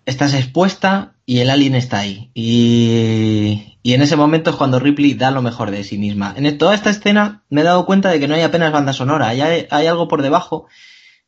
estás 0.07 0.33
expuesta 0.35 1.15
y 1.27 1.41
el 1.41 1.51
alien 1.51 1.75
está 1.75 1.99
ahí. 1.99 2.31
Y, 2.33 3.79
y, 3.83 3.93
en 3.93 4.03
ese 4.03 4.17
momento 4.17 4.51
es 4.51 4.57
cuando 4.57 4.79
Ripley 4.79 5.15
da 5.15 5.31
lo 5.31 5.43
mejor 5.43 5.71
de 5.71 5.85
sí 5.85 5.99
misma. 5.99 6.35
En 6.37 6.57
toda 6.57 6.75
esta 6.75 6.91
escena 6.91 7.45
me 7.51 7.61
he 7.61 7.65
dado 7.65 7.85
cuenta 7.85 8.09
de 8.09 8.19
que 8.19 8.29
no 8.29 8.35
hay 8.35 8.43
apenas 8.43 8.73
banda 8.73 8.93
sonora, 8.93 9.29
hay, 9.29 9.41
hay 9.43 9.87
algo 9.87 10.09
por 10.09 10.23
debajo 10.23 10.67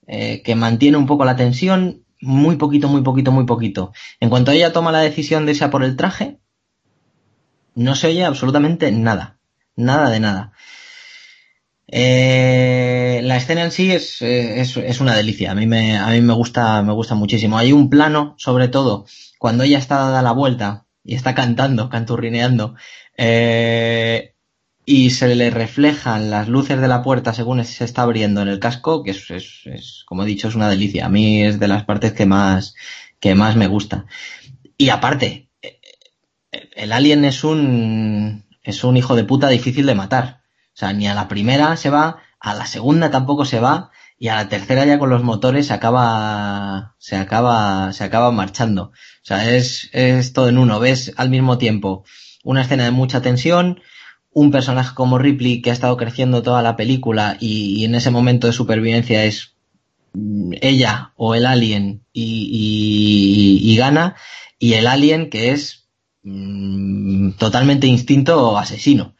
eh, 0.06 0.42
que 0.42 0.54
mantiene 0.54 0.96
un 0.96 1.06
poco 1.06 1.24
la 1.24 1.36
tensión, 1.36 2.04
muy 2.20 2.56
poquito, 2.56 2.88
muy 2.88 3.02
poquito, 3.02 3.30
muy 3.30 3.44
poquito. 3.44 3.92
En 4.20 4.30
cuanto 4.30 4.52
ella 4.52 4.72
toma 4.72 4.92
la 4.92 5.00
decisión 5.00 5.44
de 5.44 5.52
irse 5.52 5.64
a 5.64 5.70
por 5.70 5.84
el 5.84 5.96
traje, 5.96 6.38
no 7.74 7.94
se 7.94 8.08
oye 8.08 8.24
absolutamente 8.24 8.90
nada, 8.90 9.38
nada 9.76 10.10
de 10.10 10.20
nada. 10.20 10.52
Eh, 11.94 13.20
la 13.22 13.36
escena 13.36 13.64
en 13.64 13.70
sí 13.70 13.92
es, 13.92 14.22
es, 14.22 14.76
es, 14.76 15.00
una 15.00 15.14
delicia. 15.14 15.50
A 15.50 15.54
mí 15.54 15.66
me, 15.66 15.98
a 15.98 16.08
mí 16.08 16.22
me 16.22 16.32
gusta, 16.32 16.82
me 16.82 16.92
gusta 16.92 17.14
muchísimo. 17.14 17.58
Hay 17.58 17.72
un 17.72 17.90
plano, 17.90 18.34
sobre 18.38 18.68
todo, 18.68 19.06
cuando 19.38 19.64
ella 19.64 19.78
está 19.78 19.96
dada 19.96 20.22
la 20.22 20.32
vuelta 20.32 20.86
y 21.04 21.14
está 21.14 21.34
cantando, 21.34 21.90
canturrineando, 21.90 22.76
eh, 23.18 24.34
y 24.86 25.10
se 25.10 25.34
le 25.34 25.50
reflejan 25.50 26.30
las 26.30 26.48
luces 26.48 26.80
de 26.80 26.88
la 26.88 27.02
puerta 27.02 27.34
según 27.34 27.62
se 27.64 27.84
está 27.84 28.02
abriendo 28.02 28.40
en 28.40 28.48
el 28.48 28.58
casco, 28.58 29.02
que 29.02 29.10
es, 29.10 29.30
es, 29.30 29.60
es, 29.66 30.04
como 30.06 30.22
he 30.22 30.26
dicho, 30.26 30.48
es 30.48 30.54
una 30.54 30.70
delicia. 30.70 31.06
A 31.06 31.10
mí 31.10 31.42
es 31.42 31.60
de 31.60 31.68
las 31.68 31.84
partes 31.84 32.12
que 32.14 32.24
más, 32.26 32.74
que 33.20 33.34
más 33.34 33.54
me 33.56 33.66
gusta. 33.66 34.06
Y 34.78 34.88
aparte, 34.88 35.50
el 36.74 36.92
alien 36.92 37.24
es 37.24 37.44
un, 37.44 38.44
es 38.62 38.84
un 38.84 38.96
hijo 38.96 39.16
de 39.16 39.24
puta 39.24 39.48
difícil 39.48 39.86
de 39.86 39.94
matar. 39.94 40.42
O 40.68 40.76
sea, 40.76 40.92
ni 40.92 41.06
a 41.06 41.14
la 41.14 41.28
primera 41.28 41.76
se 41.76 41.90
va, 41.90 42.18
a 42.40 42.54
la 42.54 42.66
segunda 42.66 43.10
tampoco 43.10 43.44
se 43.44 43.60
va, 43.60 43.90
y 44.18 44.28
a 44.28 44.36
la 44.36 44.48
tercera 44.48 44.84
ya 44.84 44.98
con 44.98 45.10
los 45.10 45.24
motores 45.24 45.66
se 45.66 45.74
acaba, 45.74 46.94
se 46.98 47.16
acaba, 47.16 47.92
se 47.92 48.04
acaba 48.04 48.30
marchando. 48.30 48.84
O 48.84 49.24
sea, 49.24 49.50
es, 49.50 49.90
es 49.92 50.32
todo 50.32 50.48
en 50.48 50.58
uno. 50.58 50.78
Ves 50.78 51.12
al 51.16 51.28
mismo 51.28 51.58
tiempo 51.58 52.04
una 52.44 52.62
escena 52.62 52.84
de 52.84 52.90
mucha 52.90 53.22
tensión, 53.22 53.80
un 54.32 54.50
personaje 54.50 54.94
como 54.94 55.18
Ripley 55.18 55.60
que 55.60 55.70
ha 55.70 55.72
estado 55.72 55.96
creciendo 55.96 56.42
toda 56.42 56.62
la 56.62 56.76
película 56.76 57.36
y, 57.40 57.84
en 57.84 57.94
ese 57.94 58.10
momento 58.10 58.46
de 58.46 58.52
supervivencia 58.52 59.24
es 59.24 59.54
ella 60.60 61.12
o 61.16 61.34
el 61.34 61.46
alien 61.46 62.04
y, 62.12 63.60
y, 63.62 63.76
gana, 63.76 64.16
y 64.58 64.74
el 64.74 64.86
alien 64.86 65.30
que 65.30 65.50
es 65.52 65.81
mm, 66.22 67.32
totalmente 67.32 67.86
instinto 67.86 68.58
asesino 68.58 69.14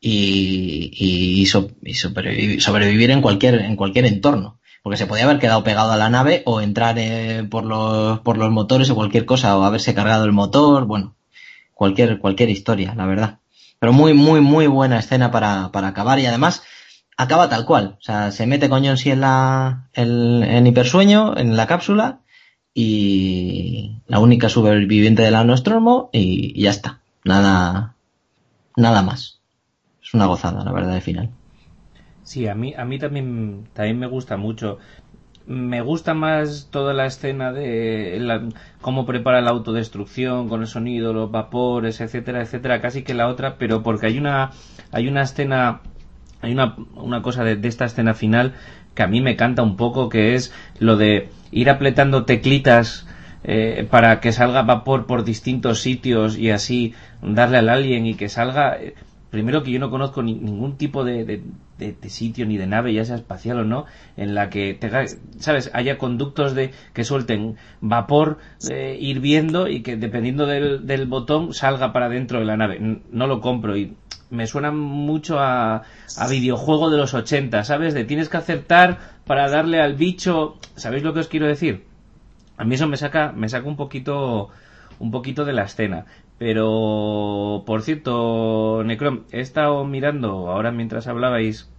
y, 0.00 0.90
y, 0.92 1.46
sobrevivir, 1.46 3.10
en 3.10 3.22
cualquier, 3.22 3.54
en 3.62 3.76
cualquier 3.76 4.06
entorno. 4.06 4.58
Porque 4.82 4.96
se 4.96 5.06
podía 5.06 5.24
haber 5.24 5.38
quedado 5.38 5.62
pegado 5.62 5.92
a 5.92 5.96
la 5.96 6.10
nave 6.10 6.42
o 6.44 6.60
entrar 6.60 6.96
eh, 6.98 7.46
por, 7.48 7.64
los, 7.64 8.18
por 8.20 8.36
los 8.36 8.50
motores 8.50 8.90
o 8.90 8.96
cualquier 8.96 9.24
cosa 9.24 9.56
o 9.56 9.62
haberse 9.62 9.94
cargado 9.94 10.24
el 10.24 10.32
motor, 10.32 10.86
bueno, 10.86 11.14
cualquier, 11.72 12.18
cualquier 12.18 12.50
historia, 12.50 12.92
la 12.96 13.06
verdad. 13.06 13.38
Pero 13.78 13.92
muy, 13.92 14.12
muy, 14.12 14.40
muy 14.40 14.66
buena 14.66 14.98
escena 14.98 15.30
para, 15.30 15.70
para 15.70 15.88
acabar 15.88 16.18
y 16.18 16.26
además 16.26 16.64
acaba 17.16 17.48
tal 17.48 17.64
cual. 17.64 17.96
O 18.00 18.02
sea, 18.02 18.32
se 18.32 18.46
mete 18.46 18.68
con 18.68 18.96
sí 18.96 19.10
en 19.10 19.20
la, 19.20 19.88
el, 19.92 20.42
en 20.42 20.66
hipersueño, 20.66 21.36
en 21.36 21.56
la 21.56 21.68
cápsula 21.68 22.21
y 22.74 23.96
la 24.06 24.18
única 24.18 24.48
superviviente 24.48 25.22
de 25.22 25.30
la 25.30 25.44
Nostromo 25.44 26.10
y, 26.12 26.60
ya 26.60 26.70
está. 26.70 27.00
Nada, 27.24 27.94
nada 28.76 29.02
más 29.02 29.42
una 30.14 30.26
gozada, 30.26 30.64
la 30.64 30.72
verdad, 30.72 30.94
de 30.94 31.00
final. 31.00 31.30
Sí, 32.22 32.46
a 32.46 32.54
mí, 32.54 32.74
a 32.76 32.84
mí 32.84 32.98
también, 32.98 33.68
también 33.72 33.98
me 33.98 34.06
gusta 34.06 34.36
mucho. 34.36 34.78
Me 35.46 35.80
gusta 35.80 36.14
más 36.14 36.68
toda 36.70 36.94
la 36.94 37.06
escena 37.06 37.52
de 37.52 38.52
cómo 38.80 39.06
prepara 39.06 39.40
la 39.40 39.50
autodestrucción 39.50 40.48
con 40.48 40.60
el 40.60 40.68
sonido, 40.68 41.12
los 41.12 41.30
vapores, 41.30 42.00
etcétera, 42.00 42.42
etcétera, 42.42 42.80
casi 42.80 43.02
que 43.02 43.14
la 43.14 43.26
otra, 43.26 43.56
pero 43.58 43.82
porque 43.82 44.06
hay 44.06 44.18
una, 44.18 44.50
hay 44.92 45.08
una 45.08 45.22
escena, 45.22 45.80
hay 46.42 46.52
una, 46.52 46.76
una 46.94 47.22
cosa 47.22 47.42
de 47.42 47.68
esta 47.68 47.86
escena 47.86 48.14
final 48.14 48.54
que 48.94 49.02
a 49.02 49.06
mí 49.06 49.20
me 49.20 49.36
canta 49.36 49.62
un 49.62 49.76
poco, 49.76 50.08
que 50.08 50.34
es 50.34 50.52
lo 50.78 50.96
de 50.96 51.28
ir 51.50 51.70
apretando 51.70 52.24
teclitas 52.24 53.06
eh, 53.44 53.86
para 53.90 54.20
que 54.20 54.32
salga 54.32 54.62
vapor 54.62 55.06
por 55.06 55.24
distintos 55.24 55.80
sitios 55.80 56.38
y 56.38 56.50
así 56.50 56.94
darle 57.22 57.58
al 57.58 57.68
alien 57.68 58.06
y 58.06 58.14
que 58.14 58.28
salga 58.28 58.78
primero 59.32 59.62
que 59.62 59.70
yo 59.72 59.80
no 59.80 59.90
conozco 59.90 60.22
ningún 60.22 60.76
tipo 60.76 61.04
de, 61.04 61.24
de, 61.78 62.10
sitio 62.10 62.44
ni 62.44 62.58
de 62.58 62.66
nave, 62.66 62.92
ya 62.92 63.02
sea 63.06 63.16
espacial 63.16 63.60
o 63.60 63.64
no, 63.64 63.86
en 64.18 64.34
la 64.34 64.50
que 64.50 64.74
tenga, 64.74 65.06
sabes, 65.38 65.70
haya 65.72 65.96
conductos 65.96 66.54
de 66.54 66.70
que 66.92 67.02
suelten 67.02 67.56
vapor 67.80 68.38
eh, 68.70 68.98
hirviendo 69.00 69.68
y 69.68 69.80
que 69.80 69.96
dependiendo 69.96 70.44
del, 70.44 70.86
del, 70.86 71.06
botón 71.06 71.54
salga 71.54 71.94
para 71.94 72.10
dentro 72.10 72.40
de 72.40 72.44
la 72.44 72.58
nave. 72.58 72.78
No 73.10 73.26
lo 73.26 73.40
compro 73.40 73.74
y 73.74 73.96
me 74.32 74.46
suena 74.46 74.72
mucho 74.72 75.38
a, 75.38 75.82
a 76.16 76.28
videojuego 76.28 76.90
de 76.90 76.96
los 76.96 77.14
80, 77.14 77.62
¿sabes? 77.64 77.94
De 77.94 78.04
tienes 78.04 78.28
que 78.28 78.38
acertar 78.38 78.98
para 79.26 79.48
darle 79.48 79.80
al 79.80 79.94
bicho, 79.94 80.56
¿sabéis 80.74 81.04
lo 81.04 81.14
que 81.14 81.20
os 81.20 81.28
quiero 81.28 81.46
decir? 81.46 81.84
A 82.56 82.64
mí 82.64 82.74
eso 82.74 82.88
me 82.88 82.96
saca, 82.96 83.32
me 83.32 83.48
saca 83.48 83.68
un 83.68 83.76
poquito 83.76 84.50
un 84.98 85.10
poquito 85.10 85.44
de 85.44 85.52
la 85.52 85.64
escena. 85.64 86.06
Pero, 86.38 87.62
por 87.66 87.82
cierto, 87.82 88.82
Necrom, 88.84 89.24
he 89.30 89.40
estado 89.40 89.84
mirando 89.84 90.50
ahora 90.50 90.72
mientras 90.72 91.06
hablabais 91.06 91.70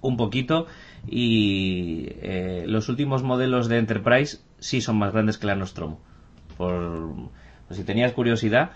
un 0.00 0.16
poquito 0.16 0.66
y 1.08 2.08
eh, 2.22 2.64
los 2.66 2.88
últimos 2.88 3.22
modelos 3.22 3.68
de 3.68 3.78
Enterprise 3.78 4.40
sí 4.58 4.80
son 4.80 4.98
más 4.98 5.12
grandes 5.12 5.38
que 5.38 5.46
la 5.46 5.54
Nostromo. 5.54 6.00
Por, 6.56 7.30
si 7.70 7.84
tenías 7.84 8.12
curiosidad, 8.12 8.72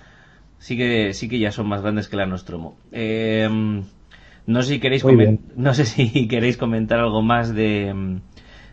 sí 0.64 0.78
que, 0.78 1.12
sí 1.12 1.28
que 1.28 1.38
ya 1.38 1.52
son 1.52 1.68
más 1.68 1.82
grandes 1.82 2.08
que 2.08 2.16
la 2.16 2.24
Nostromo. 2.24 2.74
Eh, 2.90 3.46
no 4.46 4.62
sé 4.62 4.68
si 4.74 4.80
queréis 4.80 5.04
no 5.56 5.74
sé 5.74 5.84
si 5.84 6.26
queréis 6.26 6.56
comentar 6.56 7.00
algo 7.00 7.20
más 7.20 7.54
de, 7.54 8.20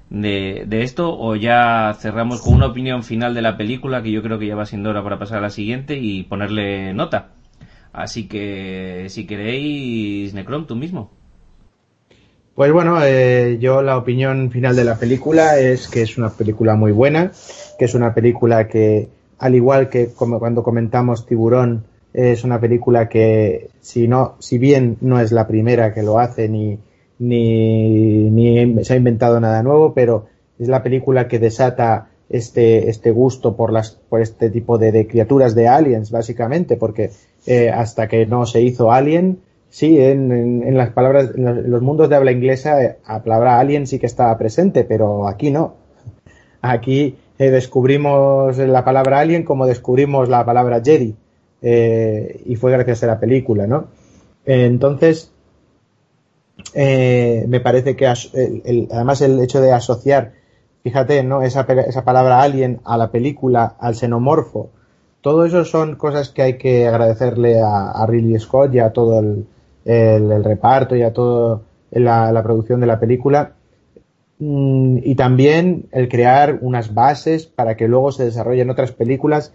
de, 0.10 0.64
de, 0.66 0.84
esto 0.84 1.14
o 1.20 1.36
ya 1.36 1.94
cerramos 2.00 2.42
con 2.42 2.54
una 2.54 2.68
opinión 2.68 3.04
final 3.04 3.34
de 3.34 3.42
la 3.42 3.58
película 3.58 4.02
que 4.02 4.12
yo 4.12 4.24
creo 4.24 4.40
que 4.40 4.48
ya 4.48 4.56
va 4.56 4.66
siendo 4.66 4.90
hora 4.90 5.04
para 5.04 5.20
pasar 5.20 5.40
a 5.40 5.42
la 5.42 5.50
siguiente 5.50 5.98
y 5.98 6.24
ponerle 6.24 6.94
nota. 6.94 7.32
Así 7.92 8.30
que 8.30 9.08
si 9.10 9.28
queréis, 9.28 10.34
Necron, 10.34 10.68
tú 10.68 10.78
mismo. 10.78 11.12
Pues 12.56 12.72
bueno, 12.72 13.04
eh, 13.04 13.58
yo 13.60 13.82
la 13.82 13.98
opinión 13.98 14.50
final 14.50 14.78
de 14.78 14.86
la 14.86 14.98
película 14.98 15.60
es 15.60 15.90
que 15.90 16.04
es 16.04 16.18
una 16.18 16.30
película 16.30 16.76
muy 16.76 16.94
buena, 16.94 17.34
que 17.78 17.84
es 17.84 17.96
una 17.96 18.14
película 18.14 18.70
que, 18.70 19.10
al 19.42 19.56
igual 19.56 19.90
que 19.90 20.14
como 20.14 20.38
cuando 20.38 20.62
comentamos 20.62 21.26
Tiburón, 21.26 21.84
es 22.14 22.44
una 22.44 22.60
película 22.60 23.10
que, 23.10 23.70
si 23.80 24.08
no, 24.08 24.36
si 24.38 24.60
bien 24.60 24.98
no 25.02 25.20
es 25.20 25.32
la 25.32 25.48
primera 25.48 25.96
que 25.96 26.04
lo 26.04 26.20
hace 26.20 26.48
ni, 26.48 26.78
ni, 27.18 28.30
ni 28.30 28.84
se 28.84 28.94
ha 28.94 28.98
inventado 28.98 29.40
nada 29.40 29.64
nuevo, 29.64 29.96
pero 29.96 30.28
es 30.60 30.68
la 30.68 30.84
película 30.84 31.28
que 31.28 31.40
desata 31.40 32.10
este, 32.30 32.88
este 32.90 33.10
gusto 33.10 33.56
por 33.56 33.74
las, 33.74 33.98
por 34.10 34.22
este 34.22 34.52
tipo 34.52 34.78
de, 34.78 34.92
de 34.92 35.08
criaturas 35.08 35.56
de 35.56 35.68
aliens, 35.68 36.12
básicamente, 36.12 36.78
porque 36.78 37.10
eh, 37.48 37.72
hasta 37.72 38.08
que 38.08 38.28
no 38.28 38.46
se 38.46 38.62
hizo 38.62 38.92
Alien, 38.92 39.40
sí, 39.70 40.00
en, 40.00 40.32
en, 40.32 40.78
las 40.78 40.92
palabras, 40.92 41.32
en 41.36 41.72
los 41.72 41.82
mundos 41.82 42.10
de 42.10 42.16
habla 42.16 42.32
inglesa, 42.32 42.84
eh, 42.84 42.98
la 43.08 43.24
palabra 43.24 43.60
alien 43.60 43.88
sí 43.88 43.98
que 43.98 44.06
estaba 44.06 44.38
presente, 44.38 44.84
pero 44.84 45.28
aquí 45.28 45.50
no. 45.50 45.74
Aquí 46.62 47.16
eh, 47.42 47.52
descubrimos 47.52 48.58
la 48.58 48.84
palabra 48.84 49.20
alien 49.20 49.44
como 49.44 49.66
descubrimos 49.66 50.30
la 50.30 50.46
palabra 50.46 50.82
Jedi. 50.84 51.16
Eh, 51.62 52.42
y 52.46 52.56
fue 52.56 52.72
gracias 52.72 53.04
a 53.04 53.08
la 53.08 53.20
película, 53.20 53.68
¿no? 53.68 53.88
entonces, 54.44 55.32
me 56.74 57.60
parece 57.64 57.96
que 57.96 58.08
además 58.08 59.22
el 59.22 59.40
hecho 59.40 59.62
de 59.62 59.72
asociar, 59.72 60.34
fíjate, 60.84 61.22
¿no? 61.24 61.44
Esa, 61.44 61.62
esa 61.62 62.04
palabra 62.04 62.42
alien 62.42 62.82
a 62.84 62.98
la 62.98 63.12
película, 63.12 63.76
al 63.80 63.96
xenomorfo, 63.96 64.72
todo 65.22 65.46
eso 65.46 65.64
son 65.64 65.96
cosas 65.96 66.30
que 66.30 66.42
hay 66.42 66.58
que 66.58 66.88
agradecerle 66.88 67.62
a, 67.62 67.92
a 67.92 68.08
Ridley 68.08 68.40
Scott 68.40 68.74
y 68.74 68.80
a 68.80 68.92
todo 68.92 69.20
el, 69.20 69.46
el, 69.86 70.44
reparto 70.44 70.96
y 70.96 71.04
a 71.04 71.14
toda 71.14 71.62
la, 71.92 72.44
producción 72.44 72.80
de 72.80 72.88
la 72.88 73.00
película. 73.00 73.54
Mm, 74.44 74.98
y 75.04 75.14
también 75.14 75.88
el 75.92 76.10
crear 76.10 76.58
unas 76.62 76.96
bases 76.96 77.46
para 77.46 77.78
que 77.78 77.88
luego 77.88 78.12
se 78.12 78.26
desarrollen 78.26 78.72
otras 78.72 78.92
películas 78.92 79.54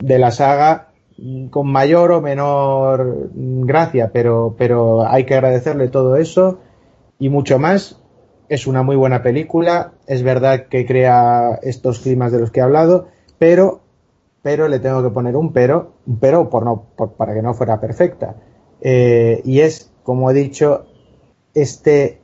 de 0.00 0.18
la 0.18 0.30
saga 0.30 0.88
mm, 1.16 1.46
con 1.46 1.72
mayor 1.72 2.12
o 2.12 2.20
menor 2.20 3.30
gracia, 3.32 4.10
pero, 4.12 4.54
pero 4.58 5.08
hay 5.08 5.24
que 5.24 5.32
agradecerle 5.34 5.88
todo 5.88 6.16
eso 6.16 6.58
y 7.18 7.30
mucho 7.30 7.58
más. 7.58 8.00
Es 8.50 8.66
una 8.66 8.82
muy 8.82 8.96
buena 8.96 9.22
película, 9.22 9.94
es 10.06 10.22
verdad 10.22 10.66
que 10.68 10.84
crea 10.84 11.58
estos 11.62 12.00
climas 12.00 12.32
de 12.32 12.40
los 12.40 12.50
que 12.50 12.60
he 12.60 12.62
hablado, 12.62 13.08
pero, 13.38 13.80
pero 14.42 14.68
le 14.68 14.78
tengo 14.78 15.02
que 15.02 15.08
poner 15.08 15.36
un 15.36 15.54
pero, 15.54 15.94
un 16.06 16.18
pero 16.18 16.50
por 16.50 16.64
no, 16.64 16.84
para 17.16 17.32
que 17.32 17.40
no 17.40 17.54
fuera 17.54 17.80
perfecta. 17.80 18.36
Eh, 18.82 19.40
y 19.46 19.60
es, 19.60 19.90
como 20.02 20.30
he 20.30 20.34
dicho, 20.34 20.84
este, 21.54 22.21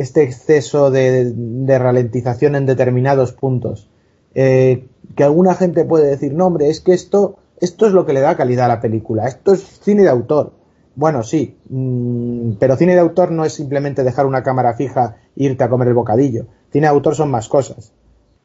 este 0.00 0.22
exceso 0.22 0.90
de, 0.90 1.78
ralentización 1.78 2.56
en 2.56 2.64
determinados 2.64 3.32
puntos. 3.32 3.90
Eh, 4.34 4.86
que 5.14 5.24
alguna 5.24 5.54
gente 5.54 5.84
puede 5.84 6.06
decir, 6.06 6.32
no, 6.32 6.46
hombre, 6.46 6.70
es 6.70 6.80
que 6.80 6.94
esto, 6.94 7.36
esto 7.60 7.86
es 7.86 7.92
lo 7.92 8.06
que 8.06 8.14
le 8.14 8.20
da 8.20 8.34
calidad 8.34 8.64
a 8.64 8.76
la 8.76 8.80
película, 8.80 9.26
esto 9.26 9.52
es 9.52 9.60
cine 9.60 10.04
de 10.04 10.08
autor. 10.08 10.52
Bueno, 10.94 11.22
sí, 11.22 11.58
mm, 11.68 12.52
pero 12.58 12.76
cine 12.76 12.94
de 12.94 13.00
autor 13.00 13.30
no 13.30 13.44
es 13.44 13.52
simplemente 13.52 14.02
dejar 14.02 14.24
una 14.24 14.42
cámara 14.42 14.72
fija 14.72 15.16
e 15.36 15.44
irte 15.44 15.64
a 15.64 15.68
comer 15.68 15.88
el 15.88 15.94
bocadillo. 15.94 16.46
Cine 16.72 16.86
de 16.86 16.92
autor 16.92 17.14
son 17.14 17.30
más 17.30 17.50
cosas. 17.50 17.92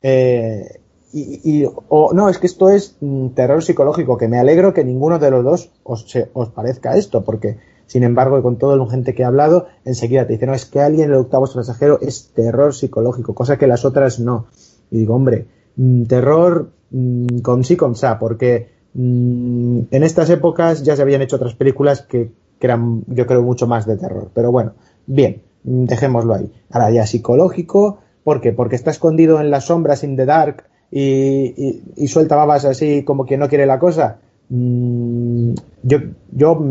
Eh, 0.01 0.81
y, 1.13 1.63
o 1.87 2.11
no, 2.13 2.27
es 2.27 2.37
que 2.37 2.47
esto 2.47 2.69
es 2.69 2.97
mm, 2.99 3.29
terror 3.29 3.63
psicológico, 3.63 4.17
que 4.17 4.27
me 4.27 4.39
alegro 4.39 4.73
que 4.73 4.83
ninguno 4.83 5.19
de 5.19 5.31
los 5.31 5.43
dos 5.45 5.71
os, 5.83 6.05
os 6.33 6.49
parezca 6.49 6.97
esto, 6.97 7.23
porque 7.23 7.57
sin 7.87 8.03
embargo, 8.03 8.41
con 8.41 8.57
todo 8.57 8.77
la 8.77 8.87
gente 8.89 9.13
que 9.13 9.23
ha 9.23 9.27
hablado, 9.27 9.67
enseguida 9.83 10.25
te 10.25 10.33
dice, 10.33 10.45
no, 10.45 10.53
es 10.53 10.65
que 10.65 10.81
alguien 10.81 11.09
el 11.09 11.15
octavo 11.15 11.47
pasajero 11.53 11.99
es 12.01 12.31
terror 12.33 12.73
psicológico, 12.73 13.35
cosa 13.35 13.57
que 13.57 13.67
las 13.67 13.85
otras 13.85 14.19
no. 14.19 14.47
Y 14.91 14.99
digo, 14.99 15.15
hombre, 15.15 15.47
mm, 15.75 16.03
terror 16.03 16.71
mm, 16.91 17.39
con 17.39 17.63
sí, 17.63 17.75
con 17.75 17.95
sa, 17.95 18.19
porque 18.19 18.73
en 18.97 19.87
estas 19.91 20.29
épocas 20.29 20.83
ya 20.83 20.95
se 20.95 21.01
habían 21.01 21.21
hecho 21.21 21.35
otras 21.35 21.53
películas 21.53 22.01
que, 22.01 22.31
que, 22.59 22.67
eran, 22.67 23.03
yo 23.07 23.27
creo, 23.27 23.43
mucho 23.43 23.67
más 23.67 23.85
de 23.85 23.97
terror. 23.97 24.29
Pero 24.33 24.51
bueno, 24.53 24.73
bien, 25.05 25.41
dejémoslo 25.63 26.33
ahí. 26.33 26.51
Ahora 26.69 26.91
ya 26.91 27.05
psicológico, 27.05 27.99
¿por 28.23 28.39
qué? 28.39 28.53
Porque 28.53 28.77
está 28.77 28.91
escondido 28.91 29.41
en 29.41 29.49
las 29.49 29.65
sombras, 29.65 30.03
in 30.03 30.15
the 30.15 30.25
dark, 30.25 30.63
y, 30.91 32.07
suelta 32.07 32.37
babas 32.37 32.63
así 32.63 33.03
como 33.03 33.25
quien 33.25 33.41
no 33.41 33.49
quiere 33.49 33.65
la 33.65 33.79
cosa. 33.79 34.19
Mm, 34.49 35.55
yo, 35.83 35.97
yo 36.31 36.61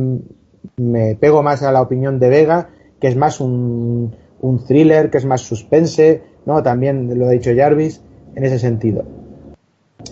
me 0.77 1.15
pego 1.15 1.43
más 1.43 1.63
a 1.63 1.73
la 1.73 1.83
opinión 1.83 2.19
de 2.19 2.29
Vega, 2.29 2.71
que 3.01 3.09
es 3.09 3.17
más 3.17 3.41
un, 3.41 4.15
un 4.41 4.65
thriller, 4.65 5.11
que 5.11 5.19
es 5.19 5.25
más 5.25 5.43
suspense, 5.43 6.23
¿no? 6.47 6.63
También 6.63 7.19
lo 7.19 7.27
ha 7.27 7.31
dicho 7.31 7.51
Jarvis, 7.57 8.03
en 8.35 8.45
ese 8.45 8.59
sentido. 8.59 9.05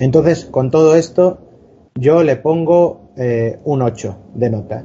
Entonces, 0.01 0.47
con 0.47 0.71
todo 0.71 0.95
esto, 0.95 1.39
yo 1.95 2.23
le 2.23 2.37
pongo 2.37 3.11
eh, 3.17 3.61
un 3.65 3.83
8 3.83 4.19
de 4.35 4.51
nota. 4.51 4.85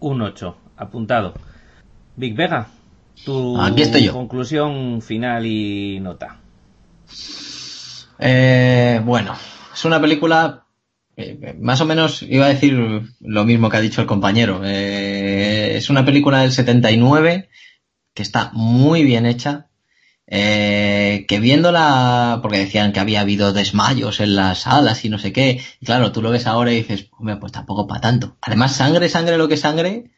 Un 0.00 0.22
8, 0.22 0.56
apuntado. 0.76 1.34
Big 2.16 2.36
Vega, 2.36 2.68
tu 3.24 3.56
conclusión 4.12 5.02
final 5.02 5.46
y 5.46 5.98
nota. 6.00 6.38
Eh, 8.18 9.00
bueno, 9.04 9.34
es 9.72 9.84
una 9.84 10.00
película 10.00 10.64
eh, 11.20 11.56
más 11.60 11.80
o 11.80 11.86
menos 11.86 12.22
iba 12.22 12.46
a 12.46 12.48
decir 12.48 12.74
lo 13.20 13.44
mismo 13.44 13.68
que 13.68 13.76
ha 13.76 13.80
dicho 13.80 14.00
el 14.00 14.06
compañero. 14.06 14.62
Eh, 14.64 15.76
es 15.76 15.90
una 15.90 16.04
película 16.04 16.40
del 16.40 16.52
79 16.52 17.48
que 18.14 18.22
está 18.22 18.50
muy 18.54 19.04
bien 19.04 19.26
hecha. 19.26 19.68
que 20.26 21.38
viéndola, 21.40 22.38
porque 22.42 22.58
decían 22.58 22.92
que 22.92 23.00
había 23.00 23.20
habido 23.22 23.52
desmayos 23.52 24.20
en 24.20 24.36
las 24.36 24.60
salas 24.60 25.04
y 25.04 25.08
no 25.08 25.18
sé 25.18 25.32
qué, 25.32 25.60
y 25.80 25.86
claro, 25.86 26.12
tú 26.12 26.22
lo 26.22 26.30
ves 26.30 26.46
ahora 26.46 26.72
y 26.72 26.76
dices, 26.76 27.10
pues 27.40 27.52
tampoco 27.52 27.86
para 27.88 28.00
tanto. 28.00 28.36
Además, 28.42 28.76
sangre, 28.76 29.08
sangre, 29.08 29.38
lo 29.38 29.48
que 29.48 29.56
sangre, 29.56 30.12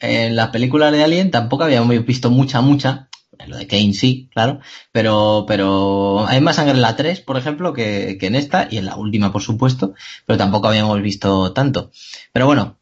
en 0.00 0.36
las 0.36 0.50
películas 0.50 0.92
de 0.92 1.02
Alien 1.02 1.30
tampoco 1.30 1.64
habíamos 1.64 2.04
visto 2.04 2.30
mucha, 2.30 2.60
mucha, 2.60 3.07
lo 3.46 3.56
de 3.56 3.66
Kane 3.66 3.94
sí, 3.94 4.28
claro, 4.32 4.60
pero, 4.92 5.44
pero 5.46 6.26
hay 6.26 6.40
más 6.40 6.56
sangre 6.56 6.74
en 6.74 6.82
la 6.82 6.96
3, 6.96 7.20
por 7.20 7.36
ejemplo, 7.36 7.72
que, 7.72 8.16
que 8.18 8.26
en 8.26 8.34
esta, 8.34 8.68
y 8.70 8.78
en 8.78 8.86
la 8.86 8.96
última, 8.96 9.32
por 9.32 9.42
supuesto, 9.42 9.94
pero 10.26 10.38
tampoco 10.38 10.68
habíamos 10.68 11.00
visto 11.02 11.52
tanto. 11.52 11.90
Pero 12.32 12.46
bueno, 12.46 12.78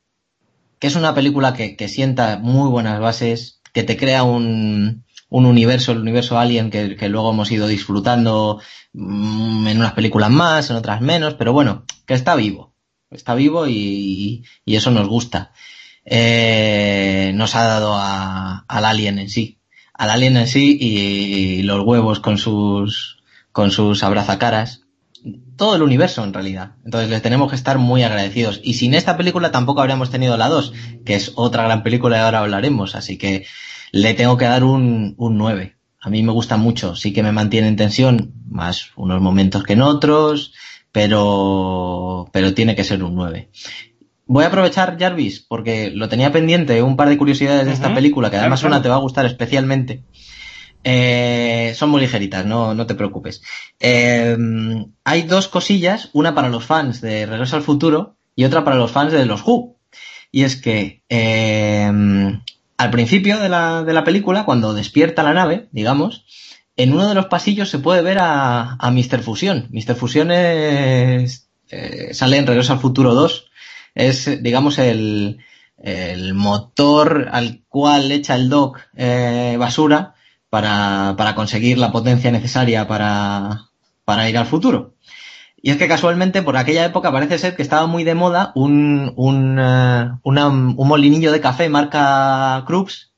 que 0.79 0.87
es 0.87 0.97
una 0.97 1.15
película 1.15 1.55
que, 1.55 1.77
que 1.77 1.89
sienta 1.89 2.39
muy 2.39 2.71
buenas 2.71 3.01
bases, 3.01 3.61
que 3.73 3.83
te 3.83 3.97
crea 3.97 4.23
un, 4.23 5.05
un 5.29 5.47
universo, 5.47 5.93
el 5.93 5.99
universo 5.99 6.39
Alien, 6.39 6.71
que, 6.71 6.97
que 6.97 7.09
luego 7.09 7.31
hemos 7.33 7.51
ido 7.51 7.67
disfrutando 7.67 8.61
mm, 8.93 9.67
en 9.69 9.79
unas 9.79 9.93
películas 9.93 10.31
más, 10.31 10.71
en 10.71 10.77
otras 10.77 11.01
menos, 11.01 11.35
pero 11.35 11.53
bueno, 11.53 11.85
que 12.07 12.15
está 12.15 12.35
vivo, 12.35 12.75
está 13.11 13.35
vivo 13.35 13.67
y, 13.69 14.45
y 14.65 14.77
eso 14.77 14.91
nos 14.91 15.09
gusta. 15.09 15.53
Eh, 16.05 17.33
nos 17.35 17.57
ha 17.57 17.65
dado 17.65 17.97
al 17.99 18.85
Alien 18.85 19.19
en 19.19 19.29
sí 19.29 19.59
al 19.99 20.11
alien 20.11 20.37
en 20.37 20.47
sí 20.47 20.77
y, 20.81 21.63
los 21.63 21.85
huevos 21.85 22.21
con 22.21 22.39
sus, 22.39 23.23
con 23.53 23.71
sus 23.71 24.03
abrazacaras. 24.03 24.83
Todo 25.57 25.75
el 25.75 25.83
universo 25.83 26.23
en 26.23 26.35
realidad. 26.35 26.73
Entonces 26.85 27.11
les 27.11 27.23
tenemos 27.23 27.51
que 27.51 27.57
estar 27.57 27.79
muy 27.79 28.03
agradecidos. 28.03 28.61
Y 28.63 28.75
sin 28.75 28.95
esta 28.95 29.17
película 29.17 29.51
tampoco 29.51 29.81
habríamos 29.81 30.11
tenido 30.11 30.37
la 30.37 30.49
2, 30.49 30.73
que 31.05 31.15
es 31.15 31.33
otra 31.35 31.65
gran 31.65 31.83
película 31.83 32.19
y 32.19 32.21
ahora 32.21 32.41
hablaremos. 32.41 32.95
Así 32.95 33.17
que 33.17 33.47
le 33.91 34.15
tengo 34.15 34.37
que 34.37 34.45
dar 34.45 34.65
un, 34.65 35.15
un 35.17 35.39
9. 35.39 35.77
A 36.01 36.11
mí 36.11 36.23
me 36.23 36.33
gusta 36.33 36.57
mucho. 36.57 36.95
Sí 36.95 37.13
que 37.13 37.23
me 37.23 37.33
mantiene 37.33 37.69
en 37.69 37.77
tensión, 37.77 38.35
más 38.49 38.91
unos 38.97 39.21
momentos 39.21 39.65
que 39.65 39.73
en 39.73 39.83
otros, 39.83 40.53
pero, 40.93 42.29
pero 42.33 42.55
tiene 42.55 42.77
que 42.77 42.85
ser 42.85 43.03
un 43.03 43.17
9. 43.17 43.51
Voy 44.29 44.43
a 44.43 44.49
aprovechar, 44.49 44.97
Jarvis, 44.99 45.41
porque 45.41 45.91
lo 45.91 46.09
tenía 46.09 46.33
pendiente, 46.33 46.83
un 46.83 46.97
par 46.97 47.09
de 47.09 47.17
curiosidades 47.17 47.65
de 47.65 47.73
esta 47.73 47.95
película, 47.95 48.29
que 48.29 48.37
además 48.37 48.65
una 48.65 48.83
te 48.83 48.89
va 48.89 48.97
a 48.97 48.99
gustar 48.99 49.25
especialmente. 49.25 50.03
Eh, 50.89 51.73
son 51.75 51.91
muy 51.91 52.01
ligeritas, 52.01 52.45
no, 52.45 52.75
no 52.75 52.87
te 52.87 52.97
preocupes. 52.97 53.43
Eh, 53.79 54.37
hay 55.05 55.23
dos 55.23 55.47
cosillas, 55.47 56.11
una 56.13 56.35
para 56.35 56.49
los 56.49 56.65
fans 56.65 57.01
de 57.01 57.27
Regreso 57.27 57.57
al 57.57 57.63
Futuro 57.63 58.17
y 58.35 58.45
otra 58.45 58.65
para 58.65 58.77
los 58.77 58.93
fans 58.93 59.13
de 59.13 59.27
los 59.27 59.43
Who. 59.45 59.77
Y 60.31 60.43
es 60.43 60.57
que 60.57 61.03
eh, 61.09 61.91
al 62.77 62.91
principio 62.91 63.39
de 63.39 63.49
la, 63.49 63.85
de 63.85 63.93
la 63.93 64.05
película, 64.05 64.45
cuando 64.45 64.75
despierta 64.75 65.23
la 65.23 65.35
nave, 65.35 65.69
digamos, 65.71 66.25
en 66.77 66.93
uno 66.93 67.09
de 67.09 67.15
los 67.15 67.27
pasillos 67.27 67.69
se 67.69 67.79
puede 67.79 68.03
ver 68.03 68.19
a, 68.19 68.75
a 68.75 68.91
Mr. 68.91 69.23
Fusión. 69.23 69.69
Mr. 69.71 69.95
Fusión 69.95 70.31
es, 70.33 71.49
sale 72.13 72.39
en 72.39 72.47
Regreso 72.47 72.73
al 72.73 72.81
Futuro 72.81 73.15
2. 73.15 73.46
Es, 73.97 74.43
digamos, 74.43 74.79
el, 74.79 75.39
el 75.79 76.35
motor 76.35 77.29
al 77.33 77.63
cual 77.69 78.13
echa 78.13 78.37
el 78.37 78.49
Doc 78.49 78.81
eh, 78.95 79.57
basura 79.59 80.15
para, 80.51 81.15
para 81.17 81.35
conseguir 81.35 81.79
la 81.79 81.91
potencia 81.91 82.31
necesaria 82.31 82.87
para, 82.87 83.71
para 84.05 84.29
ir 84.29 84.39
al 84.39 84.47
futuro. 84.47 84.95
Y 85.61 85.71
es 85.71 85.79
que 85.79 85.89
casualmente 85.89 86.43
por 86.43 86.57
aquella 86.57 86.85
época 86.85 87.11
parece 87.11 87.39
ser 87.39 87.57
que 87.57 87.63
estaba 87.63 87.87
muy 87.87 88.05
de 88.05 88.15
moda 88.15 88.53
un, 88.55 89.13
un, 89.17 89.59
eh, 89.59 90.11
un 90.23 90.75
molinillo 90.89 91.33
de 91.33 91.41
café 91.41 91.69
marca 91.69 92.63
Krups 92.67 93.13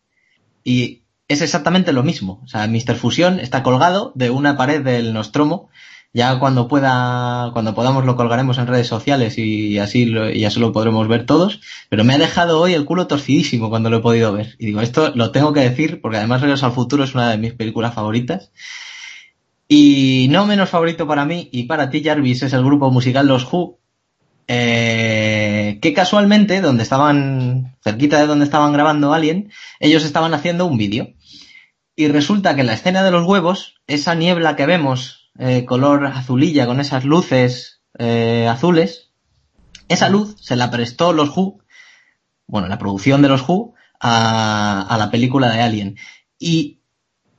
y 0.64 1.02
es 1.28 1.42
exactamente 1.42 1.92
lo 1.92 2.02
mismo. 2.02 2.40
O 2.44 2.48
sea, 2.48 2.66
Mr. 2.66 2.94
Fusión 2.94 3.38
está 3.38 3.62
colgado 3.62 4.12
de 4.14 4.30
una 4.30 4.56
pared 4.56 4.82
del 4.82 5.12
Nostromo. 5.12 5.68
Ya 6.14 6.38
cuando 6.38 6.68
pueda, 6.68 7.50
cuando 7.52 7.74
podamos 7.74 8.04
lo 8.04 8.16
colgaremos 8.16 8.58
en 8.58 8.66
redes 8.66 8.86
sociales 8.86 9.36
y 9.36 9.78
así 9.78 10.06
lo, 10.06 10.30
y 10.30 10.44
así 10.44 10.58
lo 10.58 10.72
podremos 10.72 11.06
ver 11.06 11.26
todos. 11.26 11.60
Pero 11.90 12.04
me 12.04 12.14
ha 12.14 12.18
dejado 12.18 12.60
hoy 12.60 12.74
el 12.74 12.86
culo 12.86 13.06
torcidísimo 13.06 13.68
cuando 13.68 13.90
lo 13.90 13.98
he 13.98 14.00
podido 14.00 14.32
ver. 14.32 14.56
Y 14.58 14.66
digo, 14.66 14.80
esto 14.80 15.12
lo 15.14 15.30
tengo 15.32 15.52
que 15.52 15.60
decir 15.60 16.00
porque 16.00 16.16
además 16.16 16.40
Regreso 16.40 16.66
al 16.66 16.72
Futuro 16.72 17.04
es 17.04 17.14
una 17.14 17.30
de 17.30 17.38
mis 17.38 17.52
películas 17.52 17.94
favoritas. 17.94 18.50
Y 19.68 20.28
no 20.30 20.46
menos 20.46 20.70
favorito 20.70 21.06
para 21.06 21.26
mí 21.26 21.50
y 21.52 21.64
para 21.64 21.90
ti, 21.90 22.02
Jarvis, 22.02 22.42
es 22.42 22.54
el 22.54 22.64
grupo 22.64 22.90
musical 22.90 23.26
Los 23.26 23.44
Who, 23.52 23.78
eh, 24.48 25.78
que 25.82 25.92
casualmente, 25.92 26.62
donde 26.62 26.82
estaban, 26.82 27.76
cerquita 27.84 28.18
de 28.18 28.26
donde 28.26 28.46
estaban 28.46 28.72
grabando 28.72 29.12
Alien, 29.12 29.52
ellos 29.78 30.04
estaban 30.04 30.32
haciendo 30.32 30.64
un 30.64 30.78
vídeo. 30.78 31.12
Y 31.94 32.08
resulta 32.08 32.54
que 32.54 32.62
en 32.62 32.68
la 32.68 32.72
escena 32.72 33.04
de 33.04 33.10
los 33.10 33.26
huevos, 33.26 33.74
esa 33.86 34.14
niebla 34.14 34.56
que 34.56 34.64
vemos, 34.64 35.27
eh, 35.38 35.64
color 35.64 36.06
azulilla 36.06 36.66
con 36.66 36.80
esas 36.80 37.04
luces 37.04 37.80
eh, 37.98 38.46
azules, 38.48 39.10
esa 39.88 40.08
luz 40.08 40.36
se 40.40 40.56
la 40.56 40.70
prestó 40.70 41.12
los 41.12 41.36
Who, 41.36 41.58
bueno, 42.46 42.68
la 42.68 42.78
producción 42.78 43.22
de 43.22 43.28
los 43.28 43.48
Who, 43.48 43.74
a, 44.00 44.82
a 44.88 44.98
la 44.98 45.10
película 45.10 45.50
de 45.50 45.60
Alien. 45.62 45.96
Y 46.38 46.80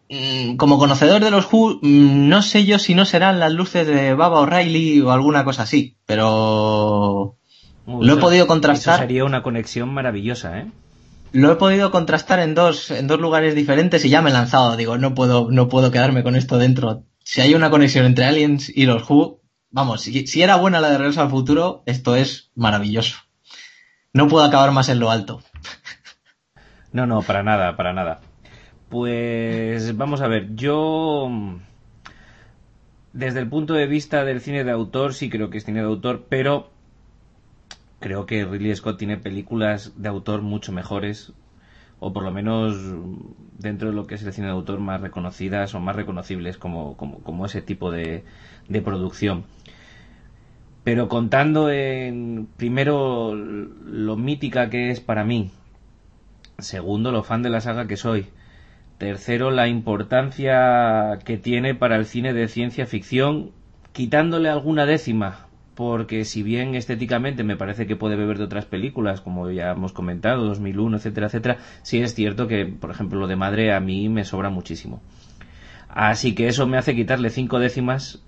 mm, 0.09 0.55
como 0.57 0.77
conocedor 0.79 1.23
de 1.23 1.31
los 1.31 1.47
Who, 1.51 1.79
mm, 1.81 2.27
no 2.29 2.41
sé 2.41 2.65
yo 2.65 2.79
si 2.79 2.95
no 2.95 3.05
serán 3.05 3.39
las 3.39 3.51
luces 3.53 3.85
de 3.87 4.13
Baba 4.13 4.39
O'Reilly 4.39 5.01
o 5.01 5.11
alguna 5.11 5.43
cosa 5.43 5.63
así, 5.63 5.97
pero 6.05 7.35
Uh, 7.85 8.03
Lo 8.03 8.13
he 8.13 8.17
eso- 8.17 8.21
podido 8.21 8.43
Eso 8.43 8.47
contrastar. 8.53 8.99
sería 8.99 9.25
una 9.25 9.41
conexión 9.41 9.91
maravillosa, 9.91 10.59
¿eh? 10.59 10.67
lo 11.31 11.51
he 11.51 11.55
podido 11.55 11.89
contrastar 11.89 12.37
en 12.39 12.53
dos, 12.53 12.91
en 12.91 13.07
dos 13.07 13.19
lugares 13.19 13.55
diferentes 13.55 14.05
y 14.05 14.09
ya 14.09 14.21
me 14.21 14.29
he 14.29 14.33
lanzado. 14.33 14.77
Digo, 14.77 14.99
no 14.99 15.15
puedo, 15.15 15.49
no 15.49 15.69
puedo 15.69 15.89
quedarme 15.89 16.21
con 16.21 16.35
esto 16.35 16.59
dentro. 16.59 17.03
Si 17.31 17.41
hay 17.41 17.53
una 17.53 17.69
conexión 17.69 18.07
entre 18.07 18.25
Aliens 18.25 18.75
y 18.75 18.87
los 18.87 19.07
Who, 19.07 19.39
vamos, 19.69 20.01
si, 20.01 20.25
si 20.25 20.41
era 20.41 20.55
buena 20.55 20.79
la 20.79 20.89
de 20.89 20.97
Regreso 20.97 21.21
al 21.21 21.29
Futuro, 21.29 21.83
esto 21.85 22.15
es 22.15 22.49
maravilloso. 22.55 23.19
No 24.13 24.27
puedo 24.27 24.43
acabar 24.43 24.71
más 24.71 24.89
en 24.89 24.97
lo 24.99 25.11
alto. 25.11 25.43
No, 26.91 27.05
no, 27.05 27.21
para 27.21 27.43
nada, 27.43 27.77
para 27.77 27.93
nada. 27.93 28.21
Pues 28.89 29.95
vamos 29.95 30.21
a 30.21 30.27
ver, 30.27 30.55
yo 30.55 31.29
desde 33.13 33.41
el 33.41 33.47
punto 33.47 33.75
de 33.75 33.85
vista 33.85 34.25
del 34.25 34.41
cine 34.41 34.63
de 34.63 34.71
autor 34.71 35.13
sí 35.13 35.29
creo 35.29 35.51
que 35.51 35.59
es 35.59 35.65
cine 35.65 35.81
de 35.81 35.85
autor, 35.85 36.25
pero 36.29 36.71
creo 37.99 38.25
que 38.25 38.43
Ridley 38.43 38.75
Scott 38.75 38.97
tiene 38.97 39.17
películas 39.17 39.93
de 39.97 40.09
autor 40.09 40.41
mucho 40.41 40.71
mejores 40.71 41.33
o 41.99 42.13
por 42.13 42.23
lo 42.23 42.31
menos 42.31 42.75
dentro 43.57 43.89
de 43.89 43.95
lo 43.95 44.07
que 44.07 44.15
es 44.15 44.23
el 44.23 44.33
cine 44.33 44.47
de 44.47 44.53
autor 44.53 44.79
más 44.79 45.01
reconocidas 45.01 45.75
o 45.75 45.79
más 45.79 45.95
reconocibles 45.95 46.57
como, 46.57 46.95
como, 46.97 47.19
como 47.19 47.45
ese 47.45 47.61
tipo 47.61 47.91
de, 47.91 48.23
de 48.67 48.81
producción. 48.81 49.45
Pero 50.83 51.09
contando 51.09 51.69
en 51.69 52.47
primero 52.57 53.35
lo 53.35 54.15
mítica 54.15 54.69
que 54.69 54.91
es 54.91 55.01
para 55.01 55.25
mí, 55.25 55.51
Segundo, 56.61 57.11
lo 57.11 57.23
fan 57.23 57.41
de 57.41 57.49
la 57.49 57.61
saga 57.61 57.87
que 57.87 57.95
soy. 57.95 58.27
Tercero, 58.97 59.49
la 59.49 59.67
importancia 59.67 61.19
que 61.23 61.37
tiene 61.37 61.73
para 61.73 61.95
el 61.95 62.05
cine 62.05 62.33
de 62.33 62.49
ciencia 62.49 62.85
ficción, 62.85 63.51
quitándole 63.93 64.49
alguna 64.49 64.85
décima, 64.85 65.47
porque 65.79 66.25
si 66.25 66.43
bien 66.43 66.75
estéticamente 66.75 67.45
me 67.45 67.55
parece 67.55 67.87
que 67.87 67.95
puede 67.95 68.17
beber 68.17 68.37
de 68.37 68.43
otras 68.43 68.65
películas, 68.65 69.21
como 69.21 69.49
ya 69.49 69.71
hemos 69.71 69.93
comentado, 69.93 70.43
2001, 70.43 70.97
etcétera, 70.97 71.27
etcétera, 71.27 71.57
sí 71.83 72.01
es 72.01 72.13
cierto 72.15 72.49
que, 72.49 72.65
por 72.65 72.91
ejemplo, 72.91 73.17
lo 73.17 73.27
de 73.27 73.37
Madre 73.37 73.73
a 73.73 73.79
mí 73.79 74.09
me 74.09 74.25
sobra 74.25 74.49
muchísimo. 74.49 75.01
Así 75.87 76.35
que 76.35 76.49
eso 76.49 76.67
me 76.67 76.77
hace 76.77 76.95
quitarle 76.95 77.29
cinco 77.29 77.59
décimas 77.59 78.21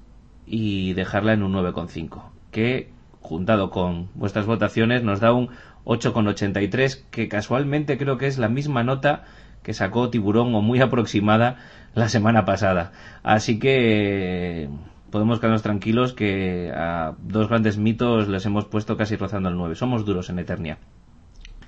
y 0.47 0.93
dejarla 0.93 1.33
en 1.33 1.43
un 1.43 1.51
9,5, 1.51 2.29
que 2.51 2.89
juntado 3.19 3.69
con 3.69 4.07
vuestras 4.15 4.45
votaciones 4.45 5.03
nos 5.03 5.19
da 5.19 5.33
un 5.33 5.49
8,83, 5.83 7.03
que 7.11 7.27
casualmente 7.27 7.97
creo 7.97 8.17
que 8.17 8.27
es 8.27 8.37
la 8.37 8.47
misma 8.47 8.85
nota 8.85 9.25
que 9.61 9.73
sacó 9.73 10.09
Tiburón 10.09 10.55
o 10.55 10.61
muy 10.61 10.79
aproximada 10.79 11.57
la 11.95 12.07
semana 12.07 12.45
pasada. 12.45 12.93
Así 13.23 13.59
que 13.59 14.69
podemos 15.11 15.39
quedarnos 15.39 15.61
tranquilos 15.61 16.13
que 16.13 16.71
a 16.73 17.13
dos 17.21 17.49
grandes 17.49 17.77
mitos 17.77 18.27
les 18.27 18.45
hemos 18.45 18.65
puesto 18.65 18.97
casi 18.97 19.15
rozando 19.15 19.49
el 19.49 19.55
9. 19.55 19.75
Somos 19.75 20.05
duros 20.05 20.29
en 20.29 20.39
Eternia. 20.39 20.77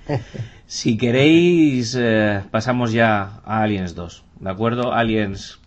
Si 0.66 0.96
queréis, 0.96 1.94
eh, 1.98 2.42
pasamos 2.50 2.92
ya 2.92 3.40
a 3.44 3.62
Aliens 3.62 3.94
2. 3.94 4.24
¿De 4.40 4.50
acuerdo? 4.50 4.92
Aliens. 4.92 5.60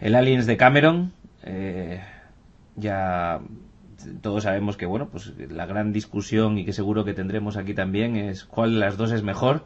El 0.00 0.16
Aliens 0.16 0.46
de 0.46 0.56
Cameron. 0.56 1.12
eh, 1.44 2.00
ya 2.76 3.40
todos 4.20 4.42
sabemos 4.42 4.76
que, 4.76 4.86
bueno, 4.86 5.08
pues 5.08 5.32
la 5.50 5.66
gran 5.66 5.92
discusión 5.92 6.58
y 6.58 6.64
que 6.64 6.72
seguro 6.72 7.04
que 7.04 7.14
tendremos 7.14 7.56
aquí 7.56 7.74
también 7.74 8.16
es 8.16 8.44
cuál 8.44 8.74
de 8.74 8.80
las 8.80 8.96
dos 8.96 9.12
es 9.12 9.22
mejor. 9.22 9.64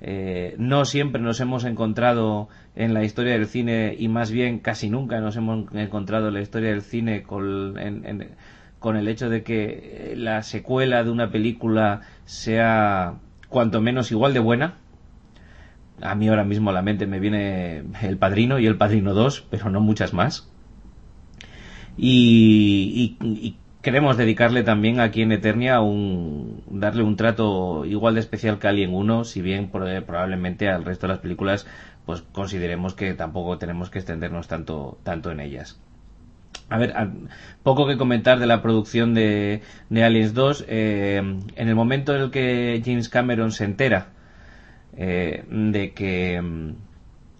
Eh, 0.00 0.54
no 0.58 0.84
siempre 0.84 1.20
nos 1.20 1.40
hemos 1.40 1.64
encontrado 1.64 2.48
en 2.76 2.94
la 2.94 3.02
historia 3.02 3.32
del 3.32 3.46
cine 3.46 3.96
y 3.98 4.06
más 4.08 4.30
bien 4.30 4.60
casi 4.60 4.88
nunca 4.88 5.20
nos 5.20 5.36
hemos 5.36 5.72
encontrado 5.74 6.28
en 6.28 6.34
la 6.34 6.40
historia 6.40 6.70
del 6.70 6.82
cine 6.82 7.22
con, 7.24 7.76
en- 7.78 8.06
en- 8.06 8.28
el 8.96 9.08
hecho 9.08 9.28
de 9.28 9.42
que 9.42 10.14
la 10.16 10.42
secuela 10.44 11.02
de 11.02 11.10
una 11.10 11.30
película 11.32 12.02
sea 12.26 13.14
cuanto 13.48 13.80
menos 13.80 14.12
igual 14.12 14.34
de 14.34 14.38
buena. 14.40 14.74
A 16.00 16.14
mí 16.14 16.28
ahora 16.28 16.44
mismo 16.44 16.70
a 16.70 16.72
la 16.72 16.82
mente 16.82 17.08
me 17.08 17.18
viene 17.18 17.82
El 18.02 18.18
Padrino 18.18 18.60
y 18.60 18.66
El 18.66 18.76
Padrino 18.76 19.14
2, 19.14 19.46
pero 19.50 19.68
no 19.68 19.80
muchas 19.80 20.14
más. 20.14 20.48
Y- 21.96 23.16
y 23.20 23.56
queremos 23.88 24.18
dedicarle 24.18 24.62
también 24.64 25.00
aquí 25.00 25.22
en 25.22 25.32
Eternia 25.32 25.80
un, 25.80 26.62
darle 26.68 27.02
un 27.02 27.16
trato 27.16 27.86
igual 27.86 28.14
de 28.14 28.20
especial 28.20 28.58
que 28.58 28.68
Alien 28.68 28.92
1, 28.92 29.24
si 29.24 29.40
bien 29.40 29.70
pro- 29.70 29.86
probablemente 30.04 30.68
al 30.68 30.84
resto 30.84 31.06
de 31.06 31.14
las 31.14 31.22
películas 31.22 31.66
pues 32.04 32.22
consideremos 32.32 32.92
que 32.92 33.14
tampoco 33.14 33.56
tenemos 33.56 33.88
que 33.88 33.98
extendernos 34.00 34.46
tanto, 34.46 34.98
tanto 35.04 35.30
en 35.30 35.40
ellas. 35.40 35.78
A 36.68 36.76
ver, 36.76 36.92
poco 37.62 37.86
que 37.86 37.96
comentar 37.96 38.38
de 38.38 38.46
la 38.46 38.60
producción 38.60 39.14
de, 39.14 39.62
Aliens 39.90 40.34
2. 40.34 40.66
eh, 40.68 41.16
en 41.56 41.68
el 41.68 41.74
momento 41.74 42.14
en 42.14 42.22
el 42.24 42.30
que 42.30 42.82
James 42.84 43.08
Cameron 43.08 43.52
se 43.52 43.64
entera 43.64 44.08
eh, 44.98 45.44
de 45.50 45.92
que 45.92 46.42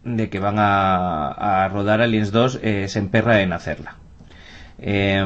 de 0.05 0.31
que 0.31 0.39
van 0.39 0.57
a, 0.59 1.65
a 1.65 1.69
rodar 1.69 2.01
Aliens 2.01 2.33
2, 2.33 2.61
eh, 2.63 2.89
se 2.89 2.99
emperra 3.01 3.43
en 3.43 3.53
hacerla. 3.53 3.97
Eh, 4.79 5.23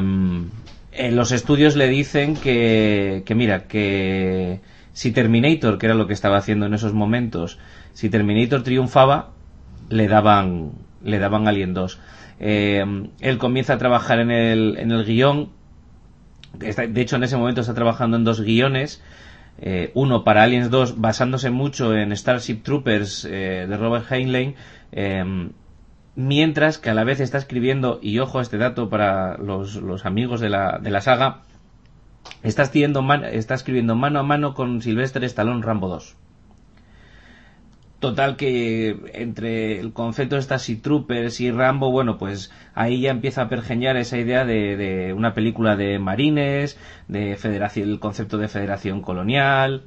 en 0.95 1.15
los 1.15 1.31
estudios 1.31 1.75
le 1.75 1.87
dicen 1.87 2.35
que, 2.35 3.23
que 3.25 3.35
mira, 3.35 3.67
que 3.67 4.61
si 4.93 5.11
Terminator, 5.11 5.77
que 5.77 5.87
era 5.87 5.95
lo 5.95 6.07
que 6.07 6.13
estaba 6.13 6.37
haciendo 6.37 6.65
en 6.65 6.73
esos 6.73 6.93
momentos, 6.93 7.57
si 7.93 8.09
Terminator 8.09 8.63
triunfaba, 8.63 9.31
le 9.89 10.07
daban, 10.07 10.71
le 11.03 11.19
daban 11.19 11.47
Alien 11.47 11.73
2. 11.73 11.99
Eh, 12.39 13.07
él 13.19 13.37
comienza 13.37 13.73
a 13.73 13.77
trabajar 13.77 14.19
en 14.19 14.31
el, 14.31 14.77
en 14.77 14.91
el 14.91 15.05
guion. 15.05 15.49
De 16.53 17.01
hecho, 17.01 17.15
en 17.15 17.23
ese 17.23 17.37
momento 17.37 17.61
está 17.61 17.73
trabajando 17.73 18.17
en 18.17 18.23
dos 18.23 18.41
guiones. 18.41 19.01
Eh, 19.59 19.91
uno 19.93 20.23
para 20.23 20.43
Aliens 20.43 20.69
2, 20.69 20.99
basándose 20.99 21.49
mucho 21.49 21.95
en 21.95 22.15
Starship 22.15 22.61
Troopers 22.63 23.25
eh, 23.25 23.65
de 23.67 23.77
Robert 23.77 24.11
Heinlein. 24.11 24.55
Mientras 26.15 26.77
que 26.77 26.89
a 26.89 26.93
la 26.93 27.03
vez 27.03 27.19
está 27.19 27.37
escribiendo, 27.37 27.99
y 28.01 28.19
ojo 28.19 28.41
este 28.41 28.57
dato 28.57 28.89
para 28.89 29.37
los, 29.37 30.05
amigos 30.05 30.39
de 30.39 30.49
la, 30.49 30.79
de 30.81 30.91
la 30.91 31.01
saga, 31.01 31.41
está 32.43 32.63
escribiendo, 32.63 33.01
está 33.31 33.55
escribiendo 33.55 33.95
mano 33.95 34.19
a 34.19 34.23
mano 34.23 34.53
con 34.53 34.81
Sylvester 34.81 35.23
Stallone 35.23 35.63
Rambo 35.63 35.87
2. 35.87 36.15
Total 37.99 38.35
que 38.35 38.97
entre 39.13 39.79
el 39.79 39.93
concepto 39.93 40.35
de 40.35 40.41
Starship 40.41 40.81
Troopers 40.81 41.39
y 41.39 41.51
Rambo, 41.51 41.89
bueno, 41.89 42.17
pues 42.17 42.51
ahí 42.75 42.99
ya 42.99 43.11
empieza 43.11 43.43
a 43.43 43.49
pergeñar 43.49 43.95
esa 43.95 44.17
idea 44.17 44.43
de, 44.43 44.75
de 44.75 45.13
una 45.13 45.33
película 45.33 45.77
de 45.77 45.99
marines, 45.99 46.77
de 47.07 47.37
federación, 47.37 47.89
el 47.89 48.01
concepto 48.01 48.37
de 48.37 48.49
federación 48.49 49.01
colonial, 49.01 49.83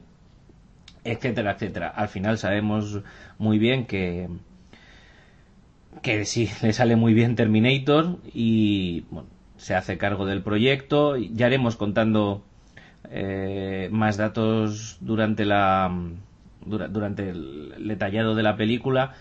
etcétera, 1.05 1.53
etcétera. 1.53 1.89
Al 1.89 2.09
final 2.09 2.39
sabemos 2.39 3.03
muy 3.37 3.59
bien 3.59 3.87
que 3.87 4.31
que 6.03 6.25
sí, 6.25 6.51
le 6.63 6.73
sale 6.73 6.97
muy 6.97 7.15
bien 7.15 7.37
Terminator 7.37 8.19
y 8.33 9.03
bueno, 9.11 9.29
se 9.57 9.75
hace 9.75 9.99
cargo 9.99 10.27
del 10.27 10.43
proyecto. 10.43 11.17
Ya 11.17 11.47
haremos 11.47 11.77
contando 11.77 12.45
eh, 13.11 13.89
más 13.91 14.17
datos 14.17 14.99
durante 15.01 15.45
la 15.45 15.93
durante 16.65 17.31
el 17.31 17.75
detallado 17.87 18.35
de 18.35 18.43
la 18.43 18.57
película. 18.57 19.15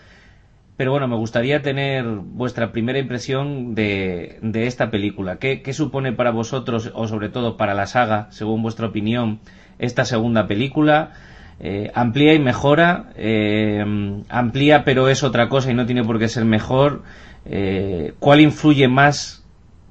Pero 0.76 0.90
bueno, 0.90 1.08
me 1.08 1.16
gustaría 1.16 1.62
tener 1.62 2.04
vuestra 2.04 2.70
primera 2.70 2.98
impresión 2.98 3.74
de, 3.74 4.38
de 4.42 4.66
esta 4.66 4.90
película. 4.90 5.38
¿Qué, 5.38 5.62
¿Qué, 5.62 5.72
supone 5.72 6.12
para 6.12 6.32
vosotros, 6.32 6.90
o 6.94 7.08
sobre 7.08 7.30
todo 7.30 7.56
para 7.56 7.72
la 7.72 7.86
saga, 7.86 8.26
según 8.30 8.62
vuestra 8.62 8.88
opinión, 8.88 9.40
esta 9.78 10.04
segunda 10.04 10.46
película? 10.46 11.12
Eh, 11.58 11.90
amplía 11.94 12.34
y 12.34 12.38
mejora, 12.38 13.12
eh, 13.16 14.22
amplía 14.28 14.84
pero 14.84 15.08
es 15.08 15.22
otra 15.22 15.48
cosa 15.48 15.70
y 15.70 15.74
no 15.74 15.86
tiene 15.86 16.04
por 16.04 16.18
qué 16.18 16.28
ser 16.28 16.44
mejor. 16.44 17.02
Eh, 17.46 18.14
¿Cuál 18.18 18.40
influye 18.40 18.88
más 18.88 19.42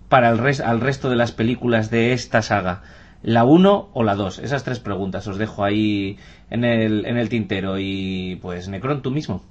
para 0.08 0.30
el 0.30 0.38
res 0.38 0.60
al 0.60 0.80
resto 0.80 1.10
de 1.10 1.16
las 1.16 1.32
películas 1.32 1.90
de 1.90 2.14
esta 2.14 2.42
saga? 2.42 2.84
¿La 3.24 3.44
1 3.44 3.90
o 3.94 4.04
la 4.04 4.14
2? 4.14 4.40
Esas 4.40 4.64
tres 4.64 4.80
preguntas 4.80 5.28
os 5.28 5.40
dejo 5.40 5.64
ahí 5.64 6.20
en 6.52 6.64
el, 6.64 7.08
en 7.08 7.18
el 7.18 7.30
tintero. 7.30 7.80
Y 7.80 8.38
pues, 8.40 8.68
Necron, 8.68 9.02
tú 9.02 9.10
mismo. 9.10 9.42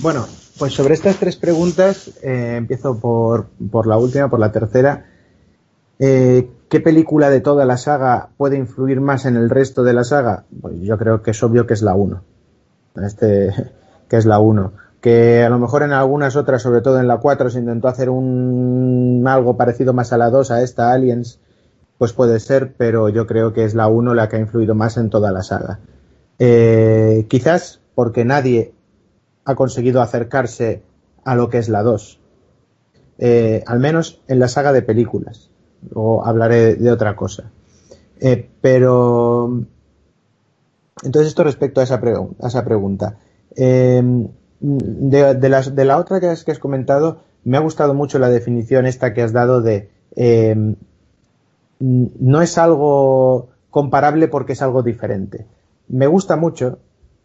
Bueno, 0.00 0.26
pues 0.58 0.74
sobre 0.74 0.94
estas 0.94 1.18
tres 1.18 1.36
preguntas, 1.36 2.10
empiezo 2.20 2.98
por, 2.98 3.50
por, 3.70 3.86
la 3.86 3.96
última, 3.96 4.28
por 4.28 4.40
la 4.40 4.50
tercera. 4.50 5.06
¿Qué 6.68 6.80
película 6.80 7.30
de 7.30 7.40
toda 7.40 7.64
la 7.64 7.76
saga 7.76 8.30
puede 8.36 8.56
influir 8.56 9.00
más 9.00 9.26
en 9.26 9.36
el 9.36 9.50
resto 9.50 9.84
de 9.84 9.92
la 9.92 10.04
saga? 10.04 10.44
Pues 10.60 10.80
yo 10.80 10.98
creo 10.98 11.22
que 11.22 11.32
es 11.32 11.42
obvio 11.42 11.66
que 11.66 11.74
es 11.74 11.82
la 11.82 11.94
1. 11.94 12.22
Este, 13.02 13.52
que 14.08 14.16
es 14.16 14.26
la 14.26 14.38
1. 14.38 14.72
Que 15.00 15.42
a 15.42 15.50
lo 15.50 15.58
mejor 15.58 15.82
en 15.82 15.92
algunas 15.92 16.36
otras, 16.36 16.62
sobre 16.62 16.80
todo 16.80 16.98
en 16.98 17.08
la 17.08 17.18
4, 17.18 17.50
se 17.50 17.58
intentó 17.58 17.88
hacer 17.88 18.08
un 18.08 19.22
algo 19.26 19.56
parecido 19.56 19.92
más 19.92 20.12
a 20.12 20.18
la 20.18 20.30
2, 20.30 20.50
a 20.50 20.62
esta 20.62 20.92
Aliens, 20.92 21.40
pues 21.98 22.12
puede 22.12 22.40
ser, 22.40 22.74
pero 22.76 23.08
yo 23.08 23.26
creo 23.26 23.52
que 23.52 23.64
es 23.64 23.74
la 23.74 23.86
1 23.86 24.14
la 24.14 24.28
que 24.28 24.36
ha 24.36 24.40
influido 24.40 24.74
más 24.74 24.96
en 24.96 25.10
toda 25.10 25.30
la 25.30 25.42
saga. 25.42 25.80
Eh, 26.38 27.26
quizás 27.28 27.80
porque 27.94 28.24
nadie 28.24 28.74
ha 29.44 29.54
conseguido 29.54 30.00
acercarse 30.00 30.82
a 31.24 31.34
lo 31.34 31.48
que 31.48 31.58
es 31.58 31.68
la 31.68 31.82
2. 31.82 32.20
Eh, 33.18 33.62
al 33.66 33.78
menos 33.78 34.22
en 34.26 34.38
la 34.38 34.48
saga 34.48 34.72
de 34.72 34.82
películas. 34.82 35.50
O 35.92 36.24
hablaré 36.24 36.76
de 36.76 36.90
otra 36.90 37.16
cosa. 37.16 37.50
Eh, 38.20 38.48
pero. 38.60 39.62
Entonces, 41.02 41.28
esto 41.28 41.44
respecto 41.44 41.80
a 41.80 41.84
esa, 41.84 42.00
pregunta. 42.00 43.18
Eh, 43.56 44.02
de, 44.60 45.84
la 45.84 45.98
otra 45.98 46.20
que 46.20 46.28
has, 46.28 46.48
has, 46.48 46.58
comentado, 46.58 47.18
me 47.44 47.56
ha 47.56 47.60
gustado 47.60 47.92
mucho 47.92 48.18
la 48.18 48.30
definición 48.30 48.86
esta 48.86 49.12
que 49.12 49.22
has 49.22 49.32
dado 49.32 49.60
de. 49.60 49.90
Eh, 50.16 50.74
no 51.80 52.40
es 52.40 52.56
algo 52.56 53.48
comparable 53.70 54.28
porque 54.28 54.52
es 54.52 54.62
algo 54.62 54.82
diferente. 54.82 55.46
Me 55.88 56.06
gusta 56.06 56.36
mucho 56.36 56.78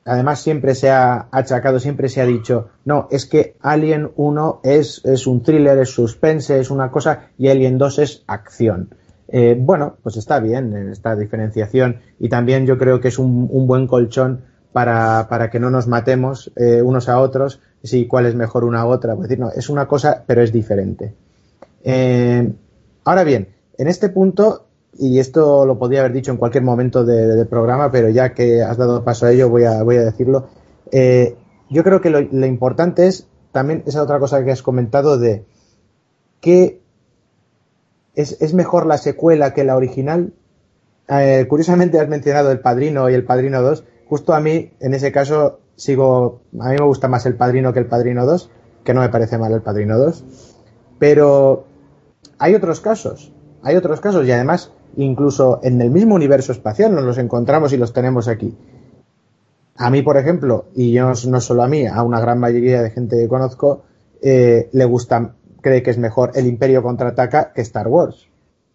además 0.05 0.41
siempre 0.41 0.75
se 0.75 0.89
ha 0.89 1.27
achacado, 1.31 1.79
siempre 1.79 2.09
se 2.09 2.21
ha 2.21 2.25
dicho, 2.25 2.69
no, 2.85 3.07
es 3.11 3.25
que 3.25 3.55
Alien 3.61 4.11
1 4.15 4.61
es, 4.63 5.27
un 5.27 5.43
thriller, 5.43 5.77
es 5.77 5.89
suspense, 5.89 6.59
es 6.59 6.71
una 6.71 6.91
cosa, 6.91 7.29
y 7.37 7.49
Alien 7.49 7.77
2 7.77 7.99
es 7.99 8.23
acción. 8.27 8.95
Eh, 9.27 9.55
bueno, 9.59 9.97
pues 10.01 10.17
está 10.17 10.39
bien 10.39 10.75
esta 10.91 11.15
diferenciación 11.15 11.99
y 12.19 12.29
también 12.29 12.65
yo 12.65 12.79
creo 12.79 12.99
que 12.99 13.09
es 13.09 13.19
un, 13.19 13.47
buen 13.67 13.85
colchón 13.85 14.41
para, 14.73 15.27
para, 15.29 15.51
que 15.51 15.59
no 15.59 15.69
nos 15.69 15.87
matemos 15.87 16.51
eh, 16.55 16.81
unos 16.81 17.09
a 17.09 17.19
otros, 17.19 17.61
si 17.83 18.07
cuál 18.07 18.25
es 18.25 18.33
mejor 18.33 18.63
una 18.63 18.85
u 18.85 18.89
otra. 18.89 19.15
Pues 19.15 19.37
no, 19.37 19.51
es 19.51 19.69
una 19.69 19.87
cosa, 19.87 20.23
pero 20.25 20.41
es 20.41 20.51
diferente. 20.51 21.13
Eh, 21.83 22.51
ahora 23.05 23.23
bien, 23.23 23.49
en 23.77 23.87
este 23.87 24.09
punto 24.09 24.68
y 24.97 25.19
esto 25.19 25.65
lo 25.65 25.77
podría 25.77 25.99
haber 25.99 26.13
dicho 26.13 26.31
en 26.31 26.37
cualquier 26.37 26.63
momento 26.63 27.05
del 27.05 27.37
de 27.37 27.45
programa, 27.45 27.91
pero 27.91 28.09
ya 28.09 28.33
que 28.33 28.63
has 28.63 28.77
dado 28.77 29.03
paso 29.03 29.25
a 29.25 29.31
ello 29.31 29.49
voy 29.49 29.63
a, 29.63 29.83
decirlo. 29.83 30.49
Eh, 30.91 31.35
yo 31.69 31.83
creo 31.83 32.01
que 32.01 32.09
lo, 32.09 32.45
importante 32.45 33.07
es 33.07 33.27
también 33.51 33.83
esa 33.85 34.01
otra 34.01 34.19
cosa 34.19 34.43
que 34.43 34.51
has 34.51 34.63
comentado 34.63 35.17
de 35.17 35.45
que 36.41 36.81
es, 38.15 38.41
es 38.41 38.53
mejor 38.53 38.85
la 38.85 38.97
secuela 38.97 39.53
que 39.53 39.63
la 39.63 39.75
original. 39.75 40.33
Eh, 41.07 41.45
curiosamente 41.47 41.99
has 41.99 42.09
mencionado 42.09 42.51
El 42.51 42.59
Padrino 42.59 43.09
y 43.09 43.13
El 43.13 43.23
Padrino 43.23 43.61
2. 43.61 43.83
Justo 44.07 44.33
a 44.33 44.39
mí, 44.39 44.73
en 44.79 44.93
ese 44.93 45.11
caso, 45.11 45.59
sigo, 45.75 46.41
a 46.59 46.69
mí 46.69 46.75
me 46.75 46.85
gusta 46.85 47.07
más 47.07 47.25
El 47.25 47.35
Padrino 47.35 47.73
que 47.73 47.79
El 47.79 47.85
Padrino 47.85 48.25
2, 48.25 48.49
que 48.83 48.93
no 48.93 49.01
me 49.01 49.09
parece 49.09 49.37
mal 49.37 49.53
El 49.53 49.61
Padrino 49.61 49.97
2. 49.97 50.25
Pero 50.97 51.65
hay 52.37 52.55
otros 52.55 52.81
casos, 52.81 53.31
hay 53.61 53.75
otros 53.75 54.01
casos 54.01 54.25
y 54.25 54.31
además 54.31 54.71
incluso 54.97 55.59
en 55.63 55.81
el 55.81 55.91
mismo 55.91 56.15
universo 56.15 56.51
espacial 56.51 56.93
nos 56.93 57.03
los 57.03 57.17
encontramos 57.17 57.73
y 57.73 57.77
los 57.77 57.93
tenemos 57.93 58.27
aquí. 58.27 58.55
A 59.75 59.89
mí, 59.89 60.01
por 60.01 60.17
ejemplo, 60.17 60.65
y 60.75 60.91
yo 60.91 61.13
no 61.27 61.39
solo 61.39 61.63
a 61.63 61.67
mí, 61.67 61.87
a 61.87 62.03
una 62.03 62.19
gran 62.19 62.37
mayoría 62.39 62.81
de 62.81 62.91
gente 62.91 63.17
que 63.17 63.29
conozco, 63.29 63.83
eh, 64.21 64.69
le 64.73 64.85
gusta, 64.85 65.35
cree 65.61 65.81
que 65.81 65.91
es 65.91 65.97
mejor 65.97 66.31
el 66.35 66.47
Imperio 66.47 66.83
contraataca 66.83 67.53
que 67.53 67.61
Star 67.61 67.87
Wars. 67.87 68.27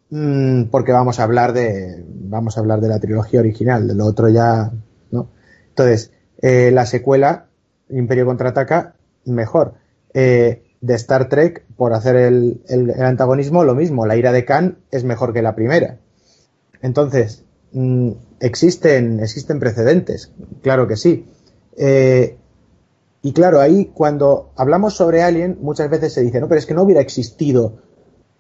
Mm, 0.09 0.65
porque 0.71 0.93
vamos 0.93 1.21
a 1.21 1.25
hablar 1.25 1.53
de, 1.53 2.05
vamos 2.09 2.57
a 2.57 2.61
hablar 2.61 2.81
de 2.81 2.89
la 2.89 3.01
trilogía 3.01 3.41
original, 3.41 3.87
de 3.87 3.95
lo 3.95 4.07
otro 4.07 4.29
ya, 4.31 4.73
¿no? 5.11 5.29
Entonces, 5.69 6.13
eh, 6.41 6.71
la 6.73 6.87
secuela, 6.87 7.47
Imperio 7.91 8.25
contraataca, 8.25 8.95
mejor. 9.27 9.75
Eh, 10.15 10.63
de 10.81 10.95
Star 10.95 11.29
Trek, 11.29 11.65
por 11.77 11.95
hacer 11.95 12.17
el, 12.17 12.63
el, 12.69 12.91
el, 12.91 13.03
antagonismo, 13.03 13.65
lo 13.65 13.75
mismo. 13.75 14.07
La 14.07 14.17
ira 14.17 14.33
de 14.33 14.45
Khan 14.45 14.79
es 14.91 15.05
mejor 15.05 15.33
que 15.33 15.43
la 15.43 15.55
primera. 15.55 15.99
Entonces, 16.85 17.45
mmm, 17.73 18.11
existen, 18.41 19.19
existen 19.21 19.59
precedentes, 19.59 20.33
claro 20.61 20.87
que 20.87 20.97
sí. 20.97 21.25
Eh, 21.79 22.37
y 23.23 23.33
claro, 23.33 23.61
ahí 23.61 23.91
cuando 23.95 24.51
hablamos 24.55 24.95
sobre 24.95 25.23
Alien, 25.23 25.57
muchas 25.63 25.89
veces 25.89 26.13
se 26.13 26.21
dice, 26.21 26.41
no, 26.41 26.47
pero 26.47 26.59
es 26.59 26.67
que 26.67 26.75
no 26.75 26.83
hubiera 26.83 27.01
existido 27.01 27.79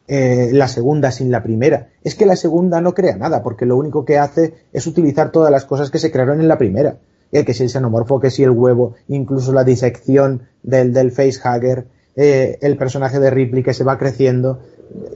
eh, 0.09 0.51
la 0.53 0.69
segunda 0.69 1.11
sin 1.11 1.31
la 1.31 1.43
primera. 1.43 1.89
Es 2.03 2.17
que 2.17 2.27
la 2.27 2.37
segunda 2.37 2.83
no 2.83 2.93
crea 2.93 3.17
nada, 3.17 3.43
porque 3.43 3.65
lo 3.65 3.79
único 3.79 4.05
que 4.05 4.19
hace 4.19 4.53
es 4.75 4.87
utilizar 4.87 5.33
todas 5.33 5.51
las 5.51 5.65
cosas 5.65 5.91
que 5.91 5.99
se 5.99 6.13
crearon 6.13 6.39
en 6.43 6.49
la 6.49 6.59
primera. 6.59 6.99
Eh, 7.33 7.47
que 7.47 7.55
si 7.55 7.63
el 7.63 7.71
xenomorfo, 7.71 8.21
que 8.21 8.31
si 8.31 8.43
el 8.43 8.51
huevo, 8.51 8.93
incluso 9.09 9.55
la 9.55 9.65
disección 9.65 10.43
del, 10.63 10.93
del 10.93 11.13
facehugger, 11.13 11.87
eh, 12.15 12.59
el 12.61 12.77
personaje 12.77 13.19
de 13.21 13.31
Ripley 13.31 13.63
que 13.63 13.73
se 13.73 13.85
va 13.85 13.97
creciendo, 13.97 14.61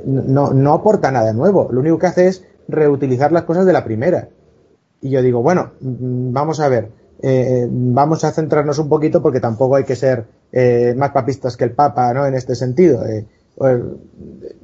no, 0.07 0.55
no 0.55 0.73
aporta 0.73 1.11
nada 1.11 1.35
nuevo. 1.35 1.69
Lo 1.71 1.81
único 1.81 1.99
que 1.99 2.07
hace 2.07 2.29
es 2.29 2.48
reutilizar 2.69 3.33
las 3.33 3.45
cosas 3.45 3.67
de 3.67 3.73
la 3.73 3.85
primera. 3.85 4.29
Y 5.01 5.11
yo 5.11 5.23
digo, 5.23 5.43
bueno, 5.43 5.73
mm, 5.81 6.33
vamos 6.33 6.61
a 6.61 6.69
ver, 6.69 6.91
eh, 7.23 7.67
vamos 7.69 8.23
a 8.25 8.31
centrarnos 8.31 8.79
un 8.79 8.89
poquito 8.89 9.23
porque 9.23 9.41
tampoco 9.41 9.77
hay 9.77 9.85
que 9.85 9.97
ser 9.97 10.27
eh, 10.53 10.95
más 10.97 11.11
papistas 11.11 11.57
que 11.57 11.65
el 11.65 11.73
Papa, 11.73 12.13
¿no? 12.15 12.27
En 12.27 12.35
este 12.35 12.55
sentido. 12.55 13.05
Eh, 13.07 13.27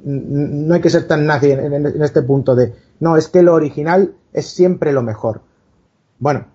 no 0.05 0.73
hay 0.73 0.79
que 0.79 0.89
ser 0.89 1.05
tan 1.05 1.25
nazi 1.25 1.51
en, 1.51 1.73
en, 1.73 1.85
en, 1.85 2.01
este 2.01 2.21
punto 2.21 2.55
de, 2.55 2.73
no, 3.01 3.17
es 3.17 3.27
que 3.27 3.43
lo 3.43 3.53
original 3.53 4.13
es 4.31 4.47
siempre 4.47 4.93
lo 4.93 5.01
mejor. 5.01 5.41
Bueno, 6.19 6.45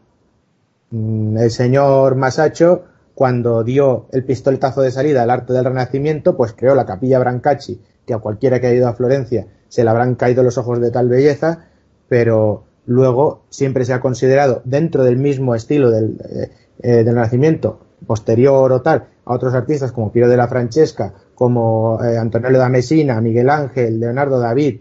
mm, 0.90 1.36
el 1.36 1.50
señor 1.50 2.14
Masacho, 2.14 2.84
cuando 3.14 3.62
dio 3.62 4.06
el 4.12 4.24
pistoletazo 4.24 4.80
de 4.80 4.90
salida 4.90 5.22
al 5.22 5.30
arte 5.30 5.52
del 5.52 5.64
Renacimiento, 5.64 6.36
pues 6.36 6.54
creó 6.54 6.74
la 6.74 6.86
capilla 6.86 7.18
Brancacci, 7.18 7.82
que 8.06 8.14
a 8.14 8.18
cualquiera 8.18 8.60
que 8.60 8.68
haya 8.68 8.76
ido 8.76 8.88
a 8.88 8.94
Florencia 8.94 9.46
se 9.70 9.84
le 9.84 9.90
habrán 9.90 10.16
caído 10.16 10.42
los 10.42 10.58
ojos 10.58 10.80
de 10.80 10.90
tal 10.90 11.08
belleza, 11.08 11.64
pero 12.08 12.64
luego 12.86 13.44
siempre 13.50 13.84
se 13.84 13.92
ha 13.92 14.00
considerado 14.00 14.62
dentro 14.64 15.04
del 15.04 15.16
mismo 15.16 15.54
estilo 15.54 15.90
del, 15.90 16.20
eh, 16.28 16.50
eh, 16.82 17.04
Renacimiento, 17.04 17.78
posterior 18.06 18.72
o 18.72 18.82
tal, 18.82 19.06
a 19.24 19.32
otros 19.32 19.54
artistas 19.54 19.92
como 19.92 20.10
Piero 20.10 20.28
de 20.28 20.36
la 20.36 20.48
Francesca, 20.48 21.14
como 21.36 22.02
eh, 22.02 22.18
Antonello 22.18 22.58
da 22.58 22.68
Messina, 22.68 23.20
Miguel 23.20 23.48
Ángel, 23.48 24.00
Leonardo 24.00 24.40
David, 24.40 24.80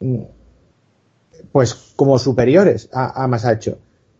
mm, 0.00 0.22
pues 1.50 1.94
como 1.96 2.18
superiores 2.18 2.90
a, 2.92 3.24
a 3.24 3.26
Masacho. 3.28 3.78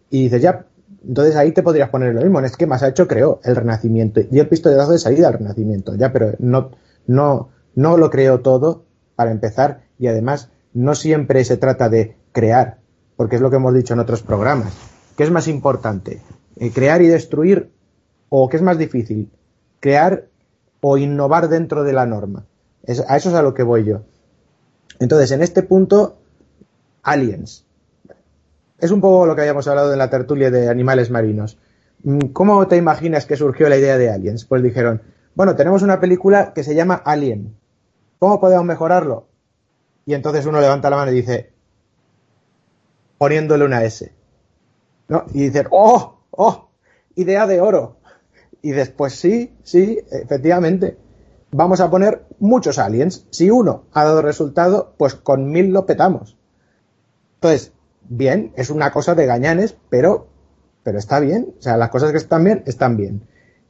Y 0.08 0.24
dices, 0.24 0.40
ya, 0.40 0.64
entonces 1.06 1.36
ahí 1.36 1.52
te 1.52 1.62
podrías 1.62 1.90
poner 1.90 2.14
lo 2.14 2.22
mismo, 2.22 2.40
es 2.40 2.56
que 2.56 2.66
Masacho 2.66 3.06
creó 3.06 3.40
el 3.44 3.54
Renacimiento 3.54 4.20
y 4.30 4.38
el 4.38 4.48
pistoletazo 4.48 4.92
de 4.92 4.98
salida 4.98 5.28
al 5.28 5.34
Renacimiento, 5.34 5.94
ya, 5.94 6.10
pero 6.10 6.32
no, 6.38 6.70
no, 7.06 7.50
no 7.74 7.98
lo 7.98 8.08
creó 8.08 8.40
todo 8.40 8.86
para 9.14 9.30
empezar 9.30 9.85
y 9.98 10.06
además 10.06 10.50
no 10.72 10.94
siempre 10.94 11.44
se 11.44 11.56
trata 11.56 11.88
de 11.88 12.16
crear, 12.32 12.78
porque 13.16 13.36
es 13.36 13.42
lo 13.42 13.50
que 13.50 13.56
hemos 13.56 13.74
dicho 13.74 13.94
en 13.94 14.00
otros 14.00 14.22
programas. 14.22 14.74
¿Qué 15.16 15.24
es 15.24 15.30
más 15.30 15.48
importante? 15.48 16.20
Eh, 16.56 16.70
¿Crear 16.70 17.02
y 17.02 17.08
destruir 17.08 17.70
o 18.28 18.48
qué 18.48 18.56
es 18.56 18.62
más 18.62 18.78
difícil? 18.78 19.30
¿Crear 19.80 20.26
o 20.80 20.98
innovar 20.98 21.48
dentro 21.48 21.84
de 21.84 21.92
la 21.92 22.06
norma? 22.06 22.44
Es, 22.82 23.00
a 23.08 23.16
eso 23.16 23.30
es 23.30 23.34
a 23.34 23.42
lo 23.42 23.54
que 23.54 23.62
voy 23.62 23.84
yo. 23.84 24.02
Entonces, 24.98 25.30
en 25.32 25.42
este 25.42 25.62
punto, 25.62 26.18
aliens. 27.02 27.64
Es 28.78 28.90
un 28.90 29.00
poco 29.00 29.26
lo 29.26 29.34
que 29.34 29.42
habíamos 29.42 29.66
hablado 29.68 29.92
en 29.92 29.98
la 29.98 30.10
tertulia 30.10 30.50
de 30.50 30.68
animales 30.68 31.10
marinos. 31.10 31.58
¿Cómo 32.32 32.66
te 32.68 32.76
imaginas 32.76 33.24
que 33.24 33.36
surgió 33.36 33.68
la 33.68 33.78
idea 33.78 33.96
de 33.96 34.10
aliens? 34.10 34.44
Pues 34.44 34.62
dijeron, 34.62 35.02
bueno, 35.34 35.56
tenemos 35.56 35.82
una 35.82 36.00
película 36.00 36.52
que 36.52 36.62
se 36.62 36.74
llama 36.74 36.94
Alien. 36.94 37.56
¿Cómo 38.18 38.40
podemos 38.40 38.64
mejorarlo? 38.64 39.28
Y 40.06 40.14
entonces 40.14 40.46
uno 40.46 40.60
levanta 40.60 40.88
la 40.88 40.96
mano 40.96 41.10
y 41.10 41.16
dice, 41.16 41.50
poniéndole 43.18 43.64
una 43.64 43.84
S. 43.84 44.12
¿No? 45.08 45.24
Y 45.34 45.44
dice, 45.44 45.66
¡oh! 45.70 46.20
¡oh! 46.30 46.68
Idea 47.16 47.46
de 47.46 47.60
oro. 47.60 47.96
Y 48.62 48.70
después 48.70 49.14
sí, 49.14 49.52
sí, 49.62 49.98
efectivamente. 50.10 50.96
Vamos 51.50 51.80
a 51.80 51.90
poner 51.90 52.24
muchos 52.38 52.78
aliens. 52.78 53.26
Si 53.30 53.50
uno 53.50 53.84
ha 53.92 54.04
dado 54.04 54.22
resultado, 54.22 54.94
pues 54.96 55.14
con 55.14 55.50
mil 55.50 55.72
lo 55.72 55.86
petamos. 55.86 56.36
Entonces, 57.34 57.72
bien, 58.08 58.52
es 58.56 58.70
una 58.70 58.92
cosa 58.92 59.14
de 59.14 59.26
gañanes, 59.26 59.76
pero, 59.90 60.28
pero 60.84 60.98
está 60.98 61.18
bien. 61.18 61.54
O 61.58 61.62
sea, 61.62 61.76
las 61.76 61.90
cosas 61.90 62.12
que 62.12 62.18
están 62.18 62.44
bien, 62.44 62.62
están 62.66 62.96
bien. 62.96 63.22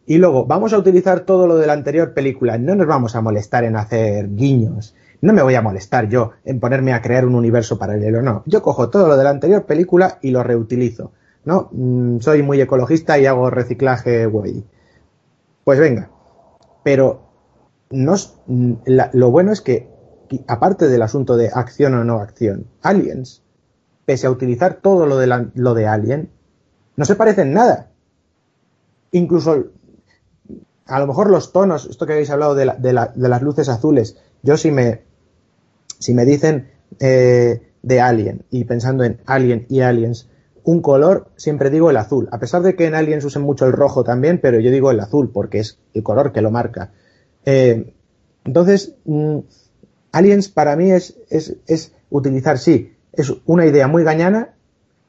Y 0.04 0.18
luego, 0.18 0.44
vamos 0.46 0.72
a 0.72 0.78
utilizar 0.78 1.20
todo 1.20 1.46
lo 1.46 1.56
de 1.56 1.66
la 1.66 1.72
anterior 1.72 2.12
película. 2.12 2.58
No 2.58 2.74
nos 2.74 2.86
vamos 2.86 3.16
a 3.16 3.22
molestar 3.22 3.64
en 3.64 3.76
hacer 3.76 4.34
guiños. 4.34 4.94
No 5.20 5.32
me 5.32 5.42
voy 5.42 5.54
a 5.54 5.62
molestar 5.62 6.08
yo 6.08 6.32
en 6.44 6.60
ponerme 6.60 6.92
a 6.92 7.02
crear 7.02 7.24
un 7.24 7.34
universo 7.34 7.78
paralelo. 7.78 8.22
No. 8.22 8.42
Yo 8.46 8.62
cojo 8.62 8.90
todo 8.90 9.08
lo 9.08 9.16
de 9.16 9.24
la 9.24 9.30
anterior 9.30 9.64
película 9.64 10.18
y 10.22 10.30
lo 10.30 10.42
reutilizo. 10.42 11.12
¿No? 11.44 11.68
Mm, 11.72 12.20
soy 12.20 12.42
muy 12.42 12.60
ecologista 12.60 13.18
y 13.18 13.26
hago 13.26 13.50
reciclaje 13.50 14.26
güey. 14.26 14.64
Pues 15.64 15.78
venga. 15.78 16.10
Pero 16.82 17.22
no, 17.90 18.14
mm, 18.46 18.72
lo 19.12 19.30
bueno 19.30 19.52
es 19.52 19.60
que, 19.60 19.88
aparte 20.48 20.88
del 20.88 21.02
asunto 21.02 21.36
de 21.36 21.50
acción 21.52 21.94
o 21.94 22.04
no 22.04 22.20
acción, 22.20 22.66
Aliens 22.82 23.42
pese 24.06 24.28
a 24.28 24.30
utilizar 24.30 24.78
todo 24.80 25.04
lo 25.06 25.18
de, 25.18 25.50
lo 25.54 25.74
de 25.74 25.86
Alien, 25.86 26.30
no 26.94 27.04
se 27.04 27.16
parecen 27.16 27.52
nada. 27.52 27.90
Incluso, 29.10 29.66
a 30.86 31.00
lo 31.00 31.06
mejor 31.06 31.28
los 31.28 31.52
tonos, 31.52 31.86
esto 31.86 32.06
que 32.06 32.14
habéis 32.14 32.30
hablado 32.30 32.54
de, 32.54 32.64
las 32.64 33.42
luces 33.42 33.68
azules, 33.68 34.16
yo 34.46 34.56
si 34.56 34.70
me, 34.70 35.02
si 35.98 36.14
me 36.14 36.24
dicen 36.24 36.70
eh, 37.00 37.60
de 37.82 38.00
Alien 38.00 38.44
y 38.50 38.64
pensando 38.64 39.04
en 39.04 39.20
Alien 39.26 39.66
y 39.68 39.80
Aliens, 39.80 40.28
un 40.64 40.80
color, 40.80 41.28
siempre 41.36 41.70
digo 41.70 41.90
el 41.90 41.96
azul. 41.96 42.28
A 42.32 42.38
pesar 42.38 42.62
de 42.62 42.74
que 42.74 42.86
en 42.86 42.94
Aliens 42.94 43.24
usen 43.24 43.42
mucho 43.42 43.66
el 43.66 43.72
rojo 43.72 44.02
también, 44.04 44.40
pero 44.40 44.58
yo 44.58 44.70
digo 44.70 44.90
el 44.90 45.00
azul 45.00 45.30
porque 45.30 45.58
es 45.58 45.78
el 45.94 46.02
color 46.02 46.32
que 46.32 46.40
lo 46.40 46.50
marca. 46.50 46.92
Eh, 47.44 47.92
entonces, 48.44 48.94
mm, 49.04 49.38
Aliens 50.12 50.48
para 50.48 50.76
mí 50.76 50.90
es, 50.90 51.16
es, 51.28 51.56
es 51.66 51.92
utilizar, 52.10 52.58
sí, 52.58 52.94
es 53.12 53.32
una 53.44 53.66
idea 53.66 53.88
muy 53.88 54.04
gañana, 54.04 54.54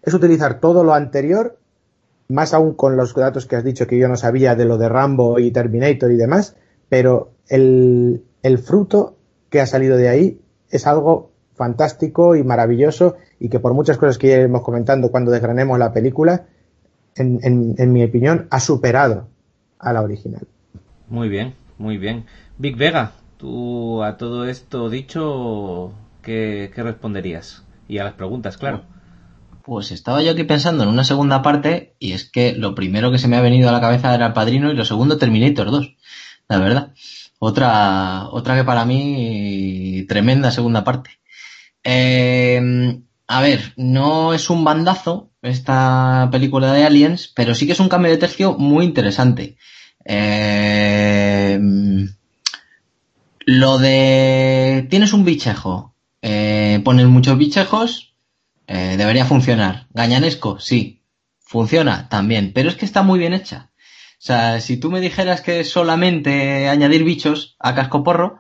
es 0.03 0.14
utilizar 0.14 0.59
todo 0.59 0.84
lo 0.84 0.93
anterior, 0.93 1.57
más 2.30 2.53
aún 2.53 2.73
con 2.73 2.97
los 2.97 3.14
datos 3.14 3.45
que 3.45 3.55
has 3.55 3.64
dicho 3.64 3.88
que 3.88 3.97
yo 3.97 4.07
no 4.07 4.18
sabía 4.18 4.55
de 4.55 4.65
lo 4.65 4.77
de 4.77 4.89
Rambo 4.89 5.39
y 5.39 5.51
Terminator 5.51 6.11
y 6.11 6.18
demás, 6.18 6.55
pero 6.89 7.31
el, 7.47 8.23
fruto 8.64 9.16
que 9.49 9.61
ha 9.61 9.65
salido 9.65 9.97
de 9.97 10.09
ahí 10.09 10.41
es 10.69 10.87
algo 10.87 11.31
fantástico 11.55 12.35
y 12.35 12.43
maravilloso 12.43 13.15
y 13.39 13.49
que 13.49 13.59
por 13.59 13.73
muchas 13.73 13.97
cosas 13.97 14.17
que 14.17 14.27
iremos 14.27 14.61
comentando 14.61 15.09
cuando 15.09 15.31
desgranemos 15.31 15.79
la 15.79 15.93
película, 15.93 16.45
en, 17.15 17.39
en, 17.43 17.93
mi 17.93 18.03
opinión, 18.03 18.47
ha 18.51 18.59
superado 18.59 19.27
a 19.79 19.91
la 19.91 20.01
original. 20.01 20.47
Muy 21.07 21.29
bien, 21.29 21.55
muy 21.79 21.97
bien. 21.97 22.25
Big 22.59 22.75
Vega, 22.75 23.13
tú 23.37 24.03
a 24.03 24.17
todo 24.17 24.45
esto 24.47 24.89
dicho, 24.89 25.93
¿qué, 26.21 26.71
qué 26.75 26.83
responderías? 26.83 27.63
y 27.87 27.97
a 27.99 28.03
las 28.03 28.13
preguntas, 28.13 28.57
claro. 28.57 28.83
Pues 29.63 29.91
estaba 29.91 30.21
yo 30.23 30.31
aquí 30.31 30.43
pensando 30.43 30.83
en 30.83 30.89
una 30.89 31.03
segunda 31.03 31.41
parte 31.41 31.95
y 31.99 32.13
es 32.13 32.29
que 32.29 32.53
lo 32.53 32.73
primero 32.73 33.11
que 33.11 33.17
se 33.17 33.27
me 33.27 33.35
ha 33.35 33.41
venido 33.41 33.69
a 33.69 33.73
la 33.73 33.81
cabeza 33.81 34.13
era 34.15 34.27
el 34.27 34.33
padrino 34.33 34.71
y 34.71 34.75
lo 34.75 34.85
segundo 34.85 35.17
Terminator 35.17 35.71
2, 35.71 35.95
la 36.47 36.57
verdad. 36.57 36.93
Otra, 37.39 38.27
otra 38.31 38.55
que 38.55 38.64
para 38.64 38.85
mí 38.85 40.05
tremenda 40.07 40.51
segunda 40.51 40.84
parte. 40.84 41.19
Eh, 41.84 42.99
a 43.27 43.41
ver, 43.41 43.73
no 43.77 44.34
es 44.34 44.49
un 44.49 44.64
bandazo 44.64 45.31
esta 45.41 46.30
película 46.31 46.73
de 46.73 46.85
Aliens, 46.85 47.31
pero 47.35 47.53
sí 47.53 47.65
que 47.65 47.73
es 47.73 47.80
un 47.80 47.89
cambio 47.89 48.11
de 48.11 48.18
tercio 48.18 48.53
muy 48.57 48.85
interesante. 48.85 49.57
Eh, 50.05 51.59
lo 53.45 53.77
de 53.77 54.88
tienes 54.89 55.14
un 55.14 55.26
bichejo 55.26 55.93
eh, 56.22 56.81
ponen 56.84 57.07
muchos 57.07 57.38
bichejos, 57.38 58.14
eh, 58.68 58.95
debería 58.97 59.26
funcionar. 59.26 59.88
Gañanesco, 59.91 60.59
sí. 60.59 61.03
Funciona 61.39 62.09
también, 62.09 62.51
pero 62.53 62.68
es 62.68 62.76
que 62.76 62.84
está 62.84 63.03
muy 63.03 63.19
bien 63.19 63.34
hecha. 63.34 63.66
O 64.19 64.26
sea, 64.27 64.61
si 64.61 64.77
tú 64.77 64.89
me 64.89 64.99
dijeras 64.99 65.41
que 65.41 65.64
solamente 65.64 66.68
añadir 66.69 67.03
bichos 67.03 67.56
a 67.60 67.76
casco 67.76 68.03
porro, 68.03 68.39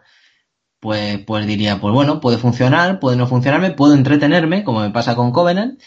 pues, 0.79 1.19
pues 1.19 1.45
diría, 1.47 1.79
pues 1.79 1.93
bueno, 1.93 2.19
puede 2.19 2.37
funcionar, 2.37 2.99
puede 2.99 3.17
no 3.17 3.27
funcionarme, 3.27 3.71
puedo 3.71 3.93
entretenerme, 3.93 4.63
como 4.63 4.81
me 4.81 4.89
pasa 4.91 5.15
con 5.15 5.31
Covenant, 5.31 5.79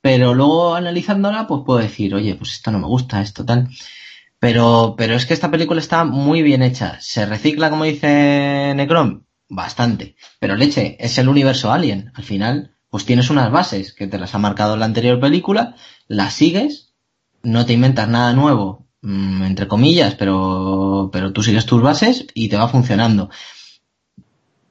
pero 0.00 0.34
luego 0.34 0.74
analizándola, 0.74 1.46
pues 1.46 1.62
puedo 1.64 1.78
decir, 1.80 2.14
oye, 2.14 2.34
pues 2.36 2.52
esto 2.52 2.70
no 2.70 2.78
me 2.78 2.86
gusta, 2.86 3.20
esto 3.22 3.44
tal. 3.44 3.68
Pero, 4.38 4.94
pero 4.98 5.14
es 5.14 5.26
que 5.26 5.34
esta 5.34 5.50
película 5.50 5.80
está 5.80 6.04
muy 6.04 6.42
bien 6.42 6.62
hecha. 6.62 6.98
Se 7.00 7.24
recicla, 7.26 7.70
como 7.70 7.84
dice 7.84 8.74
Necron, 8.76 9.26
bastante. 9.48 10.16
Pero 10.38 10.56
leche, 10.56 10.96
es 11.00 11.16
el 11.18 11.28
universo 11.28 11.72
Alien. 11.72 12.12
Al 12.14 12.24
final, 12.24 12.74
pues 12.90 13.06
tienes 13.06 13.30
unas 13.30 13.50
bases 13.50 13.94
que 13.94 14.06
te 14.06 14.18
las 14.18 14.34
ha 14.34 14.38
marcado 14.38 14.74
en 14.74 14.80
la 14.80 14.86
anterior 14.86 15.18
película, 15.20 15.74
las 16.06 16.34
sigues, 16.34 16.94
no 17.42 17.64
te 17.66 17.72
inventas 17.72 18.08
nada 18.08 18.34
nuevo, 18.34 18.83
entre 19.04 19.68
comillas, 19.68 20.14
pero, 20.14 21.10
pero 21.12 21.32
tú 21.32 21.42
sigues 21.42 21.66
tus 21.66 21.82
bases 21.82 22.26
y 22.34 22.48
te 22.48 22.56
va 22.56 22.68
funcionando. 22.68 23.30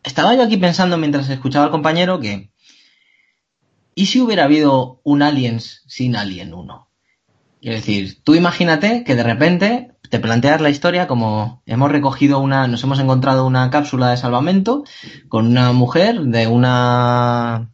Estaba 0.03 0.35
yo 0.35 0.43
aquí 0.43 0.57
pensando 0.57 0.97
mientras 0.97 1.29
escuchaba 1.29 1.65
al 1.65 1.71
compañero 1.71 2.19
que, 2.19 2.51
¿y 3.95 4.07
si 4.07 4.19
hubiera 4.19 4.45
habido 4.45 4.99
un 5.03 5.21
Aliens 5.21 5.83
sin 5.87 6.15
Alien 6.15 6.53
1? 6.53 6.89
Quiero 7.61 7.77
decir, 7.77 8.21
tú 8.23 8.35
imagínate 8.35 9.03
que 9.03 9.15
de 9.15 9.23
repente 9.23 9.93
te 10.09 10.19
planteas 10.19 10.61
la 10.61 10.69
historia 10.69 11.07
como 11.07 11.63
hemos 11.65 11.91
recogido 11.91 12.39
una, 12.39 12.67
nos 12.67 12.83
hemos 12.83 12.99
encontrado 12.99 13.47
una 13.47 13.69
cápsula 13.69 14.09
de 14.09 14.17
salvamento 14.17 14.83
con 15.29 15.47
una 15.47 15.71
mujer 15.71 16.21
de 16.21 16.47
una 16.47 17.72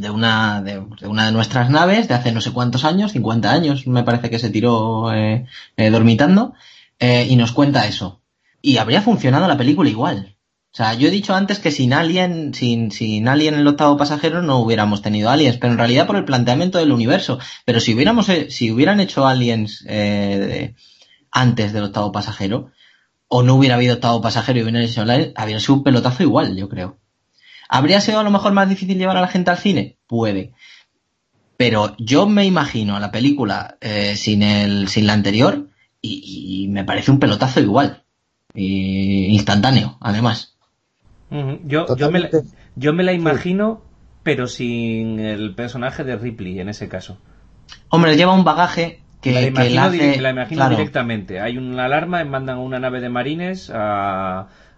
de 0.00 0.10
una 0.10 0.62
de, 0.62 0.78
una 1.06 1.26
de 1.26 1.32
nuestras 1.32 1.70
naves 1.70 2.08
de 2.08 2.14
hace 2.14 2.32
no 2.32 2.40
sé 2.40 2.52
cuántos 2.52 2.84
años, 2.84 3.12
50 3.12 3.50
años 3.50 3.86
me 3.86 4.02
parece 4.02 4.30
que 4.30 4.38
se 4.38 4.50
tiró 4.50 5.12
eh, 5.12 5.46
eh, 5.76 5.90
dormitando 5.90 6.54
eh, 6.98 7.26
y 7.28 7.36
nos 7.36 7.52
cuenta 7.52 7.86
eso. 7.86 8.22
Y 8.62 8.78
habría 8.78 9.02
funcionado 9.02 9.48
la 9.48 9.56
película 9.56 9.88
igual. 9.88 10.36
O 10.72 10.76
sea, 10.76 10.94
yo 10.94 11.08
he 11.08 11.10
dicho 11.10 11.34
antes 11.34 11.58
que 11.58 11.72
sin 11.72 11.92
Alien, 11.92 12.54
sin, 12.54 12.92
sin 12.92 13.26
Alien 13.26 13.54
el 13.54 13.66
octavo 13.66 13.96
pasajero 13.96 14.40
no 14.40 14.58
hubiéramos 14.58 15.02
tenido 15.02 15.28
Aliens, 15.28 15.56
pero 15.56 15.72
en 15.72 15.78
realidad 15.78 16.06
por 16.06 16.14
el 16.14 16.24
planteamiento 16.24 16.78
del 16.78 16.92
universo. 16.92 17.40
Pero 17.64 17.80
si 17.80 17.92
hubiéramos, 17.92 18.26
si 18.50 18.70
hubieran 18.70 19.00
hecho 19.00 19.26
Aliens 19.26 19.84
eh, 19.88 20.76
antes 21.32 21.72
del 21.72 21.84
octavo 21.84 22.12
pasajero, 22.12 22.70
o 23.26 23.42
no 23.42 23.56
hubiera 23.56 23.74
habido 23.74 23.94
octavo 23.94 24.20
pasajero 24.22 24.60
y 24.60 24.62
hubiera 24.62 24.86
sido 24.86 25.06
habría 25.34 25.58
sido 25.58 25.74
un 25.74 25.82
pelotazo 25.82 26.22
igual, 26.22 26.56
yo 26.56 26.68
creo. 26.68 26.99
¿Habría 27.72 28.00
sido 28.00 28.18
a 28.18 28.24
lo 28.24 28.32
mejor 28.32 28.52
más 28.52 28.68
difícil 28.68 28.98
llevar 28.98 29.16
a 29.16 29.20
la 29.20 29.28
gente 29.28 29.52
al 29.52 29.58
cine? 29.58 29.96
Puede. 30.08 30.52
Pero 31.56 31.94
yo 31.98 32.26
me 32.26 32.44
imagino 32.44 32.96
a 32.96 33.00
la 33.00 33.12
película 33.12 33.76
eh, 33.80 34.16
sin, 34.16 34.42
el, 34.42 34.88
sin 34.88 35.06
la 35.06 35.12
anterior 35.12 35.68
y, 36.02 36.66
me 36.70 36.84
parece 36.84 37.12
un 37.12 37.20
pelotazo 37.20 37.60
igual. 37.60 38.02
instantáneo, 38.54 39.98
además. 40.00 40.56
yo, 41.30 41.94
yo, 41.96 42.10
me 42.10 42.18
la, 42.18 42.30
yo 42.74 42.92
me 42.92 43.04
la 43.04 43.12
imagino, 43.12 43.82
pero 44.24 44.48
sin 44.48 45.20
el 45.20 45.54
personaje 45.54 46.02
de 46.02 46.16
Ripley 46.16 46.58
en 46.58 46.70
ese 46.70 46.88
caso. 46.88 47.18
Hombre, 47.88 48.16
lleva 48.16 48.34
un 48.34 48.42
bagaje 48.42 49.02
que, 49.20 49.32
la 49.32 49.42
imagino, 49.42 50.70
directamente. 50.70 51.40
Hay 51.40 51.56
una 51.56 51.84
alarma, 51.84 52.24
mandan 52.24 52.58
una 52.58 52.80
nave 52.80 53.00
de 53.00 53.10
marines 53.10 53.70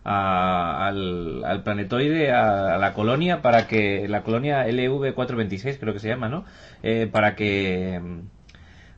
al, 0.05 1.63
planetoide, 1.65 2.33
a, 2.33 2.77
la 2.79 2.93
colonia, 2.95 3.43
para 3.43 3.67
que 3.67 4.09
la 4.09 4.23
colonia 4.23 4.67
LV426 4.67 5.79
creo 5.79 5.93
que 5.93 6.01
se 6.01 6.09
llama, 6.09 6.29
¿no? 6.29 6.45
Eh, 6.83 7.09
para 7.11 7.37
que 7.37 8.01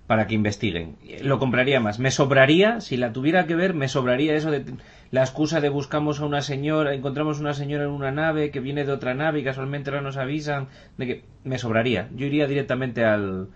para 0.07 0.27
que 0.27 0.35
investiguen. 0.35 0.97
Lo 1.23 1.39
compraría 1.39 1.81
más. 1.81 1.99
Me 1.99 2.11
sobraría, 2.11 2.81
si 2.81 2.97
la 2.97 3.13
tuviera 3.13 3.47
que 3.47 3.55
ver, 3.55 3.73
me 3.73 3.89
sobraría 3.89 4.35
eso 4.35 4.51
de 4.51 4.65
la 5.11 5.23
excusa 5.23 5.61
de 5.61 5.71
buscamos 5.71 6.21
a 6.21 6.27
una 6.27 6.43
señora, 6.43 6.95
encontramos 6.95 7.41
una 7.41 7.55
señora 7.55 7.85
en 7.85 7.91
una 7.91 8.11
nave 8.11 8.51
que 8.51 8.61
viene 8.61 8.85
de 8.85 8.93
otra 8.93 9.15
nave 9.15 9.41
y 9.41 9.45
casualmente 9.45 9.91
ahora 9.91 10.03
nos 10.03 10.17
avisan 10.17 10.69
de 10.99 11.07
que 11.07 11.25
me 11.43 11.59
sobraría. 11.59 12.11
Yo 12.15 12.27
iría 12.27 12.47
directamente 12.47 13.05
al, 13.05 13.49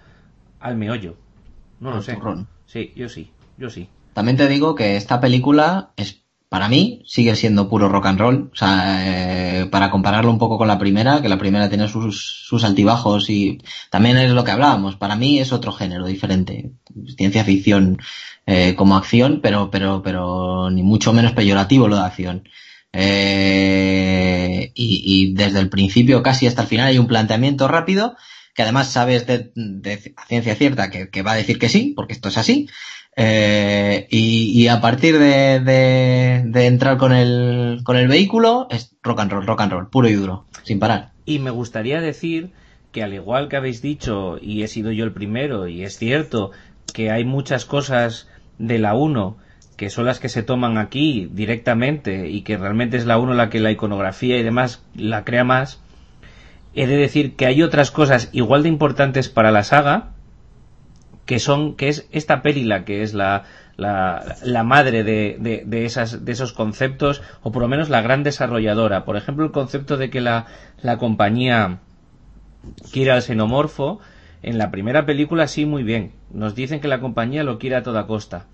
al 0.60 0.76
meollo. 0.76 1.16
No 1.80 1.90
lo 1.90 2.00
sé. 2.00 2.18
Sí, 2.64 2.92
yo 2.96 3.08
sí, 3.08 3.30
yo 3.58 3.68
sí. 3.70 3.88
También 4.14 4.36
te 4.36 4.48
digo 4.48 4.74
que 4.74 4.96
esta 4.96 5.20
película 5.20 5.90
es 5.96 6.24
para 6.48 6.68
mí 6.68 7.02
sigue 7.06 7.36
siendo 7.36 7.68
puro 7.68 7.88
rock 7.88 8.06
and 8.06 8.20
roll. 8.20 8.50
O 8.52 8.56
sea, 8.56 9.62
eh, 9.62 9.66
para 9.66 9.90
compararlo 9.90 10.30
un 10.30 10.38
poco 10.38 10.58
con 10.58 10.68
la 10.68 10.78
primera, 10.78 11.20
que 11.20 11.28
la 11.28 11.38
primera 11.38 11.68
tiene 11.68 11.88
sus, 11.88 12.44
sus 12.46 12.64
altibajos 12.64 13.28
y 13.28 13.60
también 13.90 14.16
es 14.16 14.30
lo 14.30 14.44
que 14.44 14.52
hablábamos. 14.52 14.96
Para 14.96 15.16
mí 15.16 15.38
es 15.38 15.52
otro 15.52 15.72
género 15.72 16.06
diferente. 16.06 16.72
Ciencia 17.16 17.44
ficción 17.44 17.98
eh, 18.46 18.74
como 18.76 18.96
acción, 18.96 19.40
pero, 19.42 19.70
pero, 19.70 20.02
pero 20.02 20.70
ni 20.70 20.82
mucho 20.82 21.12
menos 21.12 21.32
peyorativo 21.32 21.86
lo 21.86 21.96
de 21.96 22.02
acción. 22.02 22.48
Eh, 22.92 24.72
y, 24.74 25.34
desde 25.34 25.60
el 25.60 25.68
principio 25.68 26.22
casi 26.22 26.46
hasta 26.46 26.62
el 26.62 26.68
final 26.68 26.86
hay 26.86 26.98
un 26.98 27.06
planteamiento 27.06 27.68
rápido 27.68 28.16
que 28.54 28.62
además 28.62 28.90
sabes 28.90 29.26
de, 29.26 29.52
de 29.54 30.14
ciencia 30.26 30.54
cierta 30.56 30.90
que, 30.90 31.22
va 31.22 31.32
a 31.32 31.36
decir 31.36 31.58
que 31.58 31.68
sí, 31.68 31.92
porque 31.94 32.14
esto 32.14 32.28
es 32.28 32.38
así. 32.38 32.68
Eh, 33.16 34.06
y, 34.10 34.68
a 34.68 34.80
partir 34.80 35.18
de, 35.18 35.58
de, 35.60 36.44
de, 36.46 36.66
entrar 36.66 36.98
con 36.98 37.12
el, 37.12 37.80
con 37.82 37.96
el 37.96 38.06
vehículo 38.06 38.68
es 38.70 38.96
rock 39.02 39.20
and 39.20 39.32
roll, 39.32 39.46
rock 39.46 39.60
and 39.62 39.72
roll, 39.72 39.90
puro 39.90 40.08
y 40.08 40.12
duro, 40.12 40.46
sin 40.62 40.78
parar. 40.78 41.12
Y 41.24 41.40
me 41.40 41.50
gustaría 41.50 42.00
decir 42.00 42.52
que 42.92 43.02
al 43.02 43.14
igual 43.14 43.48
que 43.48 43.56
habéis 43.56 43.82
dicho, 43.82 44.38
y 44.40 44.62
he 44.62 44.68
sido 44.68 44.92
yo 44.92 45.04
el 45.04 45.12
primero, 45.12 45.66
y 45.66 45.82
es 45.82 45.98
cierto 45.98 46.52
que 46.94 47.10
hay 47.10 47.24
muchas 47.24 47.64
cosas 47.64 48.28
de 48.58 48.78
la 48.78 48.94
1 48.94 49.36
que 49.78 49.90
son 49.90 50.06
las 50.06 50.18
que 50.18 50.28
se 50.28 50.42
toman 50.42 50.76
aquí 50.76 51.30
directamente 51.32 52.28
y 52.28 52.42
que 52.42 52.56
realmente 52.56 52.96
es 52.96 53.06
la 53.06 53.16
1 53.16 53.34
la 53.34 53.48
que 53.48 53.60
la 53.60 53.70
iconografía 53.70 54.36
y 54.36 54.42
demás 54.42 54.84
la 54.96 55.24
crea 55.24 55.44
más, 55.44 55.80
he 56.74 56.88
de 56.88 56.96
decir 56.96 57.36
que 57.36 57.46
hay 57.46 57.62
otras 57.62 57.92
cosas 57.92 58.28
igual 58.32 58.64
de 58.64 58.70
importantes 58.70 59.28
para 59.28 59.52
la 59.52 59.62
saga, 59.62 60.10
que 61.28 61.40
son, 61.40 61.76
que 61.76 61.88
es 61.88 62.08
esta 62.10 62.40
peli 62.40 62.66
que 62.86 63.02
es 63.02 63.12
la, 63.12 63.44
la, 63.76 64.36
la 64.42 64.64
madre 64.64 65.04
de, 65.04 65.36
de, 65.38 65.62
de, 65.66 65.84
esas, 65.84 66.24
de 66.24 66.32
esos 66.32 66.54
conceptos, 66.54 67.20
o 67.42 67.52
por 67.52 67.60
lo 67.60 67.68
menos 67.68 67.90
la 67.90 68.00
gran 68.00 68.22
desarrolladora. 68.22 69.04
Por 69.04 69.18
ejemplo, 69.18 69.44
el 69.44 69.52
concepto 69.52 69.98
de 69.98 70.08
que 70.08 70.22
la, 70.22 70.46
la 70.80 70.96
compañía 70.96 71.80
quiere 72.90 73.10
al 73.10 73.20
xenomorfo, 73.20 74.00
en 74.42 74.56
la 74.56 74.70
primera 74.70 75.04
película 75.04 75.48
sí, 75.48 75.66
muy 75.66 75.82
bien. 75.82 76.12
Nos 76.30 76.54
dicen 76.54 76.80
que 76.80 76.88
la 76.88 76.98
compañía 76.98 77.44
lo 77.44 77.58
quiere 77.58 77.76
a 77.76 77.82
toda 77.82 78.06
costa. 78.06 78.46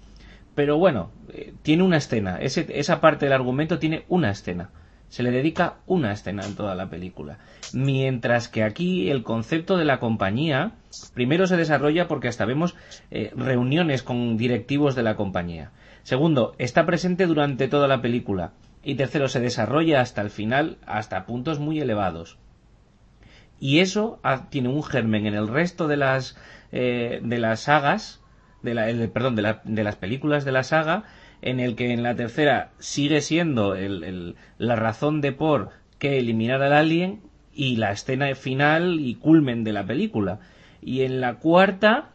Pero 0.56 0.76
bueno, 0.76 1.12
eh, 1.32 1.54
tiene 1.62 1.84
una 1.84 1.98
escena. 1.98 2.38
Ese, 2.40 2.66
esa 2.70 3.00
parte 3.00 3.26
del 3.26 3.34
argumento 3.34 3.78
tiene 3.78 4.04
una 4.08 4.30
escena. 4.32 4.70
Se 5.08 5.22
le 5.22 5.30
dedica 5.30 5.76
una 5.86 6.12
escena 6.12 6.44
en 6.44 6.56
toda 6.56 6.74
la 6.74 6.90
película. 6.90 7.38
Mientras 7.72 8.48
que 8.48 8.62
aquí 8.62 9.10
el 9.10 9.22
concepto 9.22 9.76
de 9.76 9.84
la 9.84 10.00
compañía 10.00 10.72
primero 11.14 11.46
se 11.46 11.56
desarrolla 11.56 12.08
porque 12.08 12.28
hasta 12.28 12.44
vemos 12.44 12.74
eh, 13.10 13.32
reuniones 13.36 14.02
con 14.02 14.36
directivos 14.36 14.94
de 14.94 15.02
la 15.02 15.16
compañía. 15.16 15.70
Segundo, 16.02 16.54
está 16.58 16.84
presente 16.84 17.26
durante 17.26 17.68
toda 17.68 17.88
la 17.88 18.02
película. 18.02 18.52
Y 18.82 18.96
tercero, 18.96 19.28
se 19.28 19.40
desarrolla 19.40 20.00
hasta 20.00 20.20
el 20.20 20.30
final, 20.30 20.76
hasta 20.86 21.24
puntos 21.24 21.58
muy 21.58 21.80
elevados. 21.80 22.38
Y 23.58 23.78
eso 23.78 24.20
tiene 24.50 24.68
un 24.68 24.82
germen 24.82 25.26
en 25.26 25.34
el 25.34 25.48
resto 25.48 25.88
de 25.88 25.96
las, 25.96 26.36
eh, 26.72 27.20
de 27.22 27.38
las 27.38 27.60
sagas, 27.60 28.20
de 28.62 28.74
la, 28.74 28.90
el, 28.90 29.08
perdón, 29.10 29.36
de 29.36 29.84
las 29.84 29.96
películas 29.96 30.44
de 30.44 30.52
la 30.52 30.64
saga, 30.64 31.04
en 31.42 31.60
el 31.60 31.76
que 31.76 31.92
en 31.92 32.02
la 32.02 32.14
tercera 32.14 32.72
sigue 32.78 33.20
siendo 33.20 33.74
el, 33.74 34.36
la 34.58 34.76
razón 34.76 35.20
de 35.20 35.32
por 35.32 35.70
qué 35.98 36.18
eliminar 36.18 36.62
al 36.62 36.72
alien 36.72 37.22
y 37.52 37.76
la 37.76 37.92
escena 37.92 38.34
final 38.34 39.00
y 39.00 39.14
culmen 39.14 39.64
de 39.64 39.72
la 39.72 39.86
película. 39.86 40.40
Y 40.80 41.02
en 41.02 41.20
la 41.20 41.36
cuarta 41.36 42.10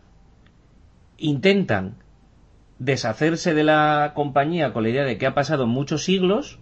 intentan 1.18 1.96
deshacerse 2.78 3.54
de 3.54 3.64
la 3.64 4.14
compañía 4.16 4.74
con 4.74 4.84
la 4.84 4.90
idea 4.90 5.04
de 5.04 5.18
que 5.18 5.28
ha 5.28 5.34
pasado 5.34 5.68
muchos 5.68 6.04
siglos, 6.04 6.60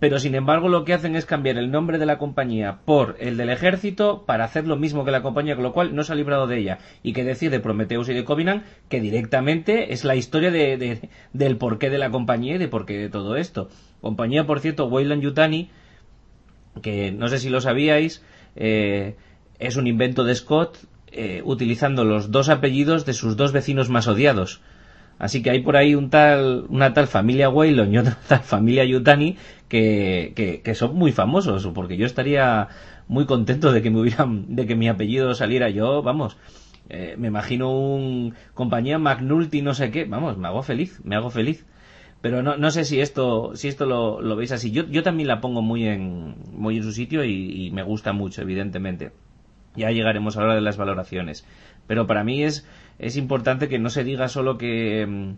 pero 0.00 0.18
sin 0.18 0.34
embargo 0.34 0.68
lo 0.68 0.84
que 0.84 0.94
hacen 0.94 1.14
es 1.14 1.26
cambiar 1.26 1.58
el 1.58 1.70
nombre 1.70 1.98
de 1.98 2.06
la 2.06 2.18
compañía 2.18 2.80
por 2.86 3.16
el 3.20 3.36
del 3.36 3.50
ejército 3.50 4.24
para 4.26 4.44
hacer 4.44 4.66
lo 4.66 4.76
mismo 4.76 5.04
que 5.04 5.10
la 5.10 5.22
compañía, 5.22 5.54
con 5.54 5.62
lo 5.62 5.74
cual 5.74 5.94
no 5.94 6.02
se 6.02 6.12
ha 6.12 6.16
librado 6.16 6.46
de 6.46 6.58
ella. 6.58 6.78
Y 7.02 7.12
que 7.12 7.22
decir 7.22 7.50
de 7.50 7.60
Prometheus 7.60 8.08
y 8.08 8.14
de 8.14 8.24
Covenant, 8.24 8.64
que 8.88 9.00
directamente 9.00 9.92
es 9.92 10.04
la 10.04 10.16
historia 10.16 10.50
de, 10.50 10.78
de, 10.78 11.10
del 11.34 11.58
porqué 11.58 11.90
de 11.90 11.98
la 11.98 12.10
compañía 12.10 12.54
y 12.54 12.58
de 12.58 12.68
porqué 12.68 12.96
de 12.96 13.10
todo 13.10 13.36
esto. 13.36 13.68
Compañía, 14.00 14.46
por 14.46 14.60
cierto, 14.60 14.86
Weyland 14.86 15.22
Yutani, 15.22 15.70
que 16.82 17.12
no 17.12 17.28
sé 17.28 17.38
si 17.38 17.50
lo 17.50 17.60
sabíais, 17.60 18.24
eh, 18.56 19.16
es 19.58 19.76
un 19.76 19.86
invento 19.86 20.24
de 20.24 20.34
Scott 20.34 20.78
eh, 21.12 21.42
utilizando 21.44 22.04
los 22.04 22.30
dos 22.30 22.48
apellidos 22.48 23.04
de 23.04 23.12
sus 23.12 23.36
dos 23.36 23.52
vecinos 23.52 23.90
más 23.90 24.08
odiados. 24.08 24.62
Así 25.20 25.42
que 25.42 25.50
hay 25.50 25.60
por 25.60 25.76
ahí 25.76 25.94
un 25.94 26.08
tal, 26.08 26.64
una 26.70 26.94
tal 26.94 27.06
familia 27.06 27.50
Waylon 27.50 27.92
y 27.92 27.98
otra 27.98 28.16
tal 28.28 28.40
familia 28.40 28.84
Yutani 28.86 29.36
que, 29.68 30.32
que, 30.64 30.74
son 30.74 30.96
muy 30.96 31.12
famosos, 31.12 31.68
porque 31.74 31.98
yo 31.98 32.06
estaría 32.06 32.68
muy 33.06 33.26
contento 33.26 33.70
de 33.70 33.82
que 33.82 33.90
me 33.90 34.00
hubieran, 34.00 34.56
de 34.56 34.66
que 34.66 34.74
mi 34.74 34.88
apellido 34.88 35.34
saliera 35.34 35.68
yo, 35.68 36.02
vamos. 36.02 36.38
Eh, 36.88 37.16
me 37.18 37.28
imagino 37.28 37.70
un 37.70 38.34
compañía 38.54 38.98
McNulty 38.98 39.62
no 39.62 39.74
sé 39.74 39.90
qué, 39.90 40.06
vamos, 40.06 40.38
me 40.38 40.48
hago 40.48 40.62
feliz, 40.62 41.00
me 41.04 41.16
hago 41.16 41.30
feliz. 41.30 41.66
Pero 42.22 42.42
no, 42.42 42.56
no 42.56 42.70
sé 42.70 42.84
si 42.84 43.00
esto, 43.00 43.52
si 43.54 43.68
esto 43.68 43.84
lo, 43.84 44.22
lo 44.22 44.36
veis 44.36 44.52
así. 44.52 44.70
Yo, 44.70 44.86
yo 44.86 45.02
también 45.02 45.28
la 45.28 45.40
pongo 45.42 45.60
muy 45.60 45.86
en, 45.86 46.34
muy 46.52 46.78
en 46.78 46.82
su 46.82 46.92
sitio 46.92 47.24
y, 47.24 47.66
y 47.66 47.70
me 47.72 47.82
gusta 47.82 48.14
mucho, 48.14 48.40
evidentemente. 48.40 49.12
Ya 49.76 49.90
llegaremos 49.90 50.36
a 50.36 50.40
hablar 50.40 50.56
de 50.56 50.62
las 50.62 50.76
valoraciones. 50.78 51.46
Pero 51.86 52.06
para 52.06 52.24
mí 52.24 52.42
es, 52.42 52.66
es 53.00 53.16
importante 53.16 53.68
que 53.68 53.78
no 53.78 53.90
se 53.90 54.04
diga 54.04 54.28
solo 54.28 54.58
que, 54.58 55.34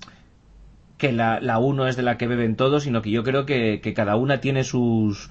que 0.98 1.12
la, 1.12 1.40
la 1.40 1.58
uno 1.58 1.86
es 1.86 1.96
de 1.96 2.02
la 2.02 2.18
que 2.18 2.26
beben 2.26 2.56
todos, 2.56 2.82
sino 2.82 3.02
que 3.02 3.10
yo 3.10 3.22
creo 3.22 3.46
que, 3.46 3.80
que 3.80 3.94
cada 3.94 4.16
una 4.16 4.40
tiene 4.40 4.64
sus, 4.64 5.30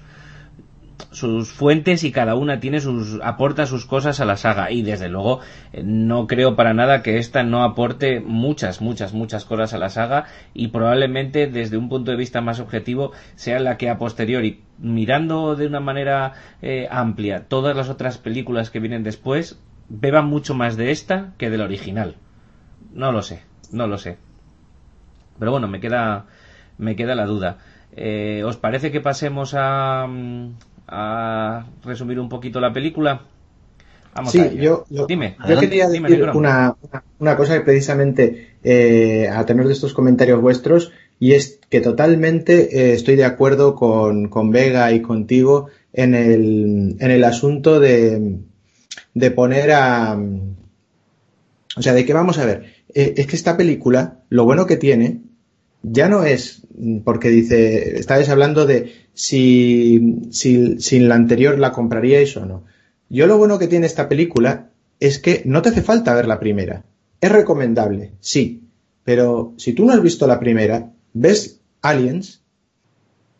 sus 1.10 1.52
fuentes 1.52 2.04
y 2.04 2.12
cada 2.12 2.34
una 2.34 2.58
tiene 2.58 2.80
sus 2.80 3.18
aporta 3.22 3.66
sus 3.66 3.84
cosas 3.84 4.20
a 4.20 4.24
la 4.24 4.36
saga. 4.36 4.70
Y 4.70 4.82
desde 4.82 5.08
luego 5.08 5.40
no 5.82 6.26
creo 6.26 6.56
para 6.56 6.72
nada 6.72 7.02
que 7.02 7.18
esta 7.18 7.42
no 7.42 7.64
aporte 7.64 8.20
muchas 8.20 8.80
muchas 8.80 9.12
muchas 9.12 9.44
cosas 9.44 9.74
a 9.74 9.78
la 9.78 9.90
saga 9.90 10.24
y 10.54 10.68
probablemente 10.68 11.46
desde 11.46 11.76
un 11.76 11.88
punto 11.88 12.10
de 12.10 12.16
vista 12.16 12.40
más 12.40 12.60
objetivo 12.60 13.12
sea 13.34 13.60
la 13.60 13.76
que 13.76 13.90
a 13.90 13.98
posteriori 13.98 14.62
mirando 14.78 15.54
de 15.54 15.66
una 15.66 15.80
manera 15.80 16.32
eh, 16.62 16.88
amplia 16.90 17.44
todas 17.46 17.76
las 17.76 17.90
otras 17.90 18.18
películas 18.18 18.70
que 18.70 18.80
vienen 18.80 19.02
después 19.02 19.58
beban 20.00 20.26
mucho 20.26 20.54
más 20.54 20.76
de 20.76 20.90
esta 20.90 21.34
que 21.38 21.50
de 21.50 21.58
la 21.58 21.64
original. 21.64 22.16
No 22.92 23.12
lo 23.12 23.22
sé 23.22 23.42
no 23.72 23.86
lo 23.86 23.98
sé. 23.98 24.16
Pero 25.38 25.50
bueno 25.50 25.66
me 25.66 25.80
queda 25.80 26.26
me 26.78 26.94
queda 26.94 27.14
la 27.14 27.26
duda. 27.26 27.58
Eh, 27.96 28.42
¿Os 28.44 28.56
parece 28.56 28.90
que 28.90 29.00
pasemos 29.00 29.54
a, 29.56 30.06
a 30.88 31.66
resumir 31.84 32.20
un 32.20 32.28
poquito 32.28 32.60
la 32.60 32.72
película? 32.72 33.22
Vamos 34.14 34.32
sí, 34.32 34.42
yo, 34.56 34.84
yo, 34.90 35.06
dime, 35.06 35.36
yo 35.48 35.58
quería 35.58 35.88
decir 35.88 36.06
dime, 36.06 36.22
una, 36.32 36.76
una, 36.82 37.02
una, 37.18 37.36
cosa 37.36 37.54
que 37.54 37.62
precisamente 37.62 38.56
eh, 38.62 39.26
a 39.28 39.46
tener 39.46 39.66
de 39.66 39.72
estos 39.72 39.94
comentarios 39.94 40.38
vuestros 40.38 40.92
y 41.18 41.32
es 41.32 41.60
que 41.70 41.80
totalmente 41.80 42.76
eh, 42.76 42.92
estoy 42.92 43.16
de 43.16 43.24
acuerdo 43.24 43.74
con, 43.74 44.28
con, 44.28 44.50
Vega 44.50 44.92
y 44.92 45.00
contigo 45.00 45.68
en 45.94 46.14
el, 46.14 46.96
en 46.98 47.10
el 47.10 47.24
asunto 47.24 47.80
de, 47.80 48.40
de 49.14 49.30
poner 49.30 49.72
a... 49.72 50.18
O 51.76 51.82
sea, 51.82 51.94
de 51.94 52.04
que 52.04 52.12
vamos 52.12 52.38
a 52.38 52.44
ver, 52.44 52.64
eh, 52.94 53.14
es 53.16 53.26
que 53.26 53.36
esta 53.36 53.56
película, 53.56 54.20
lo 54.28 54.44
bueno 54.44 54.66
que 54.66 54.76
tiene, 54.76 55.22
ya 55.82 56.08
no 56.08 56.24
es 56.24 56.62
porque 57.04 57.28
dice, 57.28 57.98
estabais 57.98 58.28
hablando 58.28 58.66
de 58.66 58.92
si, 59.14 60.20
si, 60.30 60.80
si 60.80 61.00
la 61.00 61.14
anterior 61.14 61.58
la 61.58 61.72
compraríais 61.72 62.36
o 62.36 62.46
no. 62.46 62.64
Yo 63.08 63.26
lo 63.26 63.38
bueno 63.38 63.58
que 63.58 63.68
tiene 63.68 63.86
esta 63.86 64.08
película 64.08 64.70
es 65.00 65.18
que 65.18 65.42
no 65.44 65.62
te 65.62 65.70
hace 65.70 65.82
falta 65.82 66.14
ver 66.14 66.26
la 66.26 66.40
primera. 66.40 66.84
Es 67.20 67.30
recomendable, 67.30 68.12
sí, 68.20 68.62
pero 69.04 69.54
si 69.56 69.72
tú 69.72 69.84
no 69.84 69.92
has 69.92 70.02
visto 70.02 70.26
la 70.26 70.40
primera, 70.40 70.92
ves 71.12 71.60
Aliens 71.82 72.42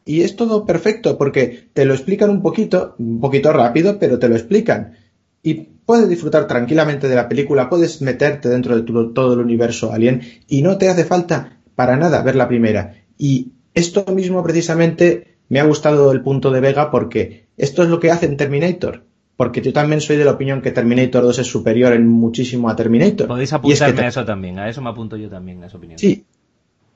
y 0.05 0.23
es 0.23 0.37
todo 0.37 0.67
perfecto 0.67 1.17
porque 1.17 1.69
te 1.73 1.85
lo 1.85 1.95
explican 1.95 2.31
un 2.31 2.43
poquito, 2.43 2.95
un 2.99 3.21
poquito 3.21 3.53
rápido, 3.53 3.99
pero 3.99 4.19
te 4.19 4.29
lo 4.29 4.37
explican. 4.37 4.95
Y 5.43 5.55
puedes 5.55 6.09
disfrutar 6.09 6.47
tranquilamente 6.47 7.09
de 7.09 7.17
la 7.17 7.29
película, 7.29 7.69
puedes 7.69 8.01
meterte 8.01 8.49
dentro 8.49 8.77
de 8.77 8.83
tu, 8.83 9.13
todo 9.13 9.35
el 9.35 9.41
universo 9.41 9.93
Alien 9.93 10.23
y 10.49 10.63
no 10.63 10.79
te 10.79 10.89
hace 10.89 11.05
falta 11.05 11.59
para 11.75 11.97
nada 11.97 12.23
ver 12.23 12.37
la 12.37 12.49
primera. 12.49 12.95
Y 13.19 13.53
esto 13.75 14.05
mismo 14.13 14.43
precisamente 14.43 15.37
me 15.49 15.61
ha 15.61 15.65
gustado 15.65 16.13
el 16.13 16.23
punto 16.23 16.51
de 16.51 16.61
Vega 16.61 16.91
porque 16.91 17.47
esto 17.57 17.83
es 17.83 17.89
lo 17.89 18.01
que 18.01 18.11
hace 18.11 18.27
en 18.27 18.37
Terminator. 18.37 19.05
Porque 19.37 19.61
yo 19.61 19.73
también 19.73 20.01
soy 20.01 20.17
de 20.17 20.25
la 20.25 20.33
opinión 20.33 20.63
que 20.63 20.71
Terminator 20.71 21.25
2 21.25 21.41
es 21.41 21.47
superior 21.47 21.93
en 21.95 22.07
muchísimo 22.07 22.69
a 22.69 22.77
Terminator. 22.77 23.27
Podéis 23.27 23.53
apuntarme 23.53 23.91
es 23.91 23.95
que 23.95 24.05
a 24.05 24.09
eso 24.09 24.25
también, 24.25 24.59
a 24.59 24.69
eso 24.69 24.81
me 24.83 24.91
apunto 24.91 25.17
yo 25.17 25.29
también, 25.29 25.63
a 25.65 25.67
esa 25.67 25.79
opinión. 25.79 25.99
Sí. 25.99 26.25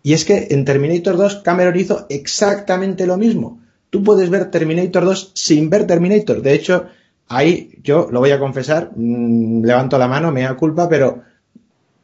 Y 0.02 0.12
es 0.12 0.24
que 0.24 0.48
en 0.50 0.64
Terminator 0.64 1.16
2 1.16 1.36
Cameron 1.36 1.76
hizo 1.76 2.06
exactamente 2.08 3.06
lo 3.06 3.16
mismo. 3.16 3.60
Tú 3.90 4.04
puedes 4.04 4.30
ver 4.30 4.50
Terminator 4.50 5.04
2 5.04 5.32
sin 5.34 5.68
ver 5.70 5.86
Terminator. 5.86 6.42
De 6.42 6.54
hecho, 6.54 6.86
ahí 7.28 7.78
yo 7.82 8.08
lo 8.10 8.20
voy 8.20 8.30
a 8.30 8.38
confesar, 8.38 8.92
mmm, 8.94 9.64
levanto 9.64 9.98
la 9.98 10.08
mano, 10.08 10.32
me 10.32 10.42
da 10.42 10.54
culpa, 10.54 10.88
pero 10.88 11.22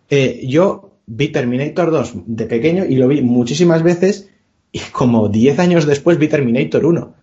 eh, 0.09 0.45
yo 0.47 0.99
vi 1.07 1.29
Terminator 1.29 1.91
2 1.91 2.13
de 2.27 2.47
pequeño 2.47 2.85
y 2.85 2.97
lo 2.97 3.09
vi 3.09 3.23
muchísimas 3.23 3.83
veces 3.83 4.31
Y 4.73 4.81
como 4.91 5.29
10 5.29 5.59
años 5.59 5.87
después 5.87 6.19
vi 6.19 6.29
Terminator 6.29 6.85
1. 6.85 7.15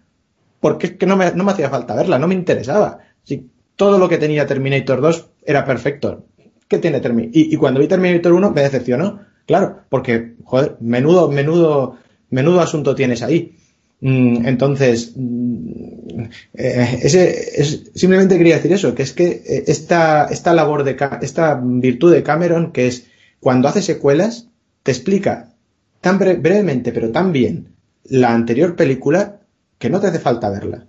Porque 0.59 0.87
es 0.87 0.93
que 0.93 1.07
no 1.07 1.17
me, 1.17 1.31
no 1.31 1.43
me 1.43 1.51
hacía 1.51 1.69
falta 1.69 1.95
verla, 1.95 2.19
no 2.19 2.27
me 2.27 2.35
interesaba. 2.35 2.99
Si 3.23 3.49
todo 3.75 3.97
lo 3.97 4.07
que 4.07 4.19
tenía 4.19 4.45
Terminator 4.45 5.01
2 5.01 5.29
era 5.45 5.65
perfecto. 5.65 6.25
¿Qué 6.67 6.77
tiene 6.77 6.99
Terminator? 6.99 7.35
Y, 7.35 7.53
y 7.53 7.57
cuando 7.57 7.79
vi 7.79 7.87
Terminator 7.87 8.33
1 8.33 8.51
me 8.51 8.61
decepcionó. 8.61 9.21
Claro, 9.47 9.79
porque, 9.89 10.35
joder, 10.43 10.77
menudo, 10.79 11.31
menudo, 11.31 11.97
menudo 12.29 12.61
asunto 12.61 12.93
tienes 12.93 13.23
ahí. 13.23 13.57
Mm, 14.01 14.47
entonces, 14.47 15.13
mm, 15.15 16.21
eh, 16.53 16.99
ese, 17.03 17.61
es, 17.61 17.91
simplemente 17.95 18.37
quería 18.37 18.55
decir 18.55 18.71
eso, 18.71 18.95
que 18.95 19.03
es 19.03 19.13
que 19.13 19.43
eh, 19.45 19.63
esta, 19.67 20.25
esta 20.25 20.53
labor 20.53 20.83
de, 20.83 20.97
esta 21.21 21.59
virtud 21.61 22.13
de 22.13 22.23
Cameron, 22.23 22.71
que 22.71 22.87
es 22.87 23.07
cuando 23.39 23.67
hace 23.67 23.81
secuelas, 23.81 24.47
te 24.83 24.91
explica 24.91 25.53
tan 26.01 26.17
brevemente, 26.17 26.93
pero 26.93 27.11
tan 27.11 27.33
bien, 27.33 27.73
la 28.05 28.33
anterior 28.33 28.75
película, 28.75 29.39
que 29.77 29.89
no 29.89 29.99
te 29.99 30.07
hace 30.07 30.19
falta 30.19 30.49
verla. 30.49 30.85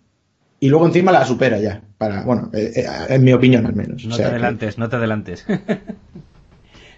Y 0.60 0.68
luego 0.68 0.86
encima 0.86 1.10
la 1.10 1.24
supera 1.24 1.58
ya, 1.58 1.82
para, 1.98 2.22
bueno, 2.22 2.50
eh, 2.52 2.86
en 3.08 3.24
mi 3.24 3.32
opinión 3.32 3.66
al 3.66 3.74
menos. 3.74 4.04
No 4.04 4.16
te 4.16 4.24
adelantes, 4.24 4.78
no 4.78 4.88
te 4.88 4.96
adelantes. 4.96 5.46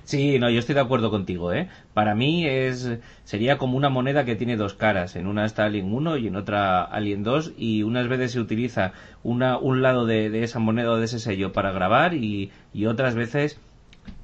Sí, 0.04 0.38
no, 0.38 0.50
yo 0.50 0.58
estoy 0.58 0.74
de 0.74 0.80
acuerdo 0.80 1.10
contigo, 1.10 1.52
¿eh? 1.52 1.68
Para 1.94 2.14
mí 2.14 2.44
es 2.44 2.90
sería 3.24 3.56
como 3.56 3.76
una 3.76 3.88
moneda 3.88 4.24
que 4.24 4.36
tiene 4.36 4.56
dos 4.56 4.74
caras. 4.74 5.16
En 5.16 5.26
una 5.26 5.44
está 5.44 5.64
Alien 5.64 5.92
1 5.92 6.16
y 6.16 6.26
en 6.26 6.36
otra 6.36 6.82
Alien 6.82 7.22
2 7.22 7.52
y 7.56 7.82
unas 7.84 8.08
veces 8.08 8.32
se 8.32 8.40
utiliza 8.40 8.92
una, 9.22 9.58
un 9.58 9.80
lado 9.80 10.04
de, 10.06 10.42
esa 10.42 10.58
moneda 10.58 10.90
o 10.90 10.96
de 10.96 11.04
ese 11.04 11.20
sello 11.20 11.52
para 11.52 11.72
grabar 11.72 12.14
y, 12.14 12.50
y 12.74 12.86
otras 12.86 13.14
veces 13.14 13.60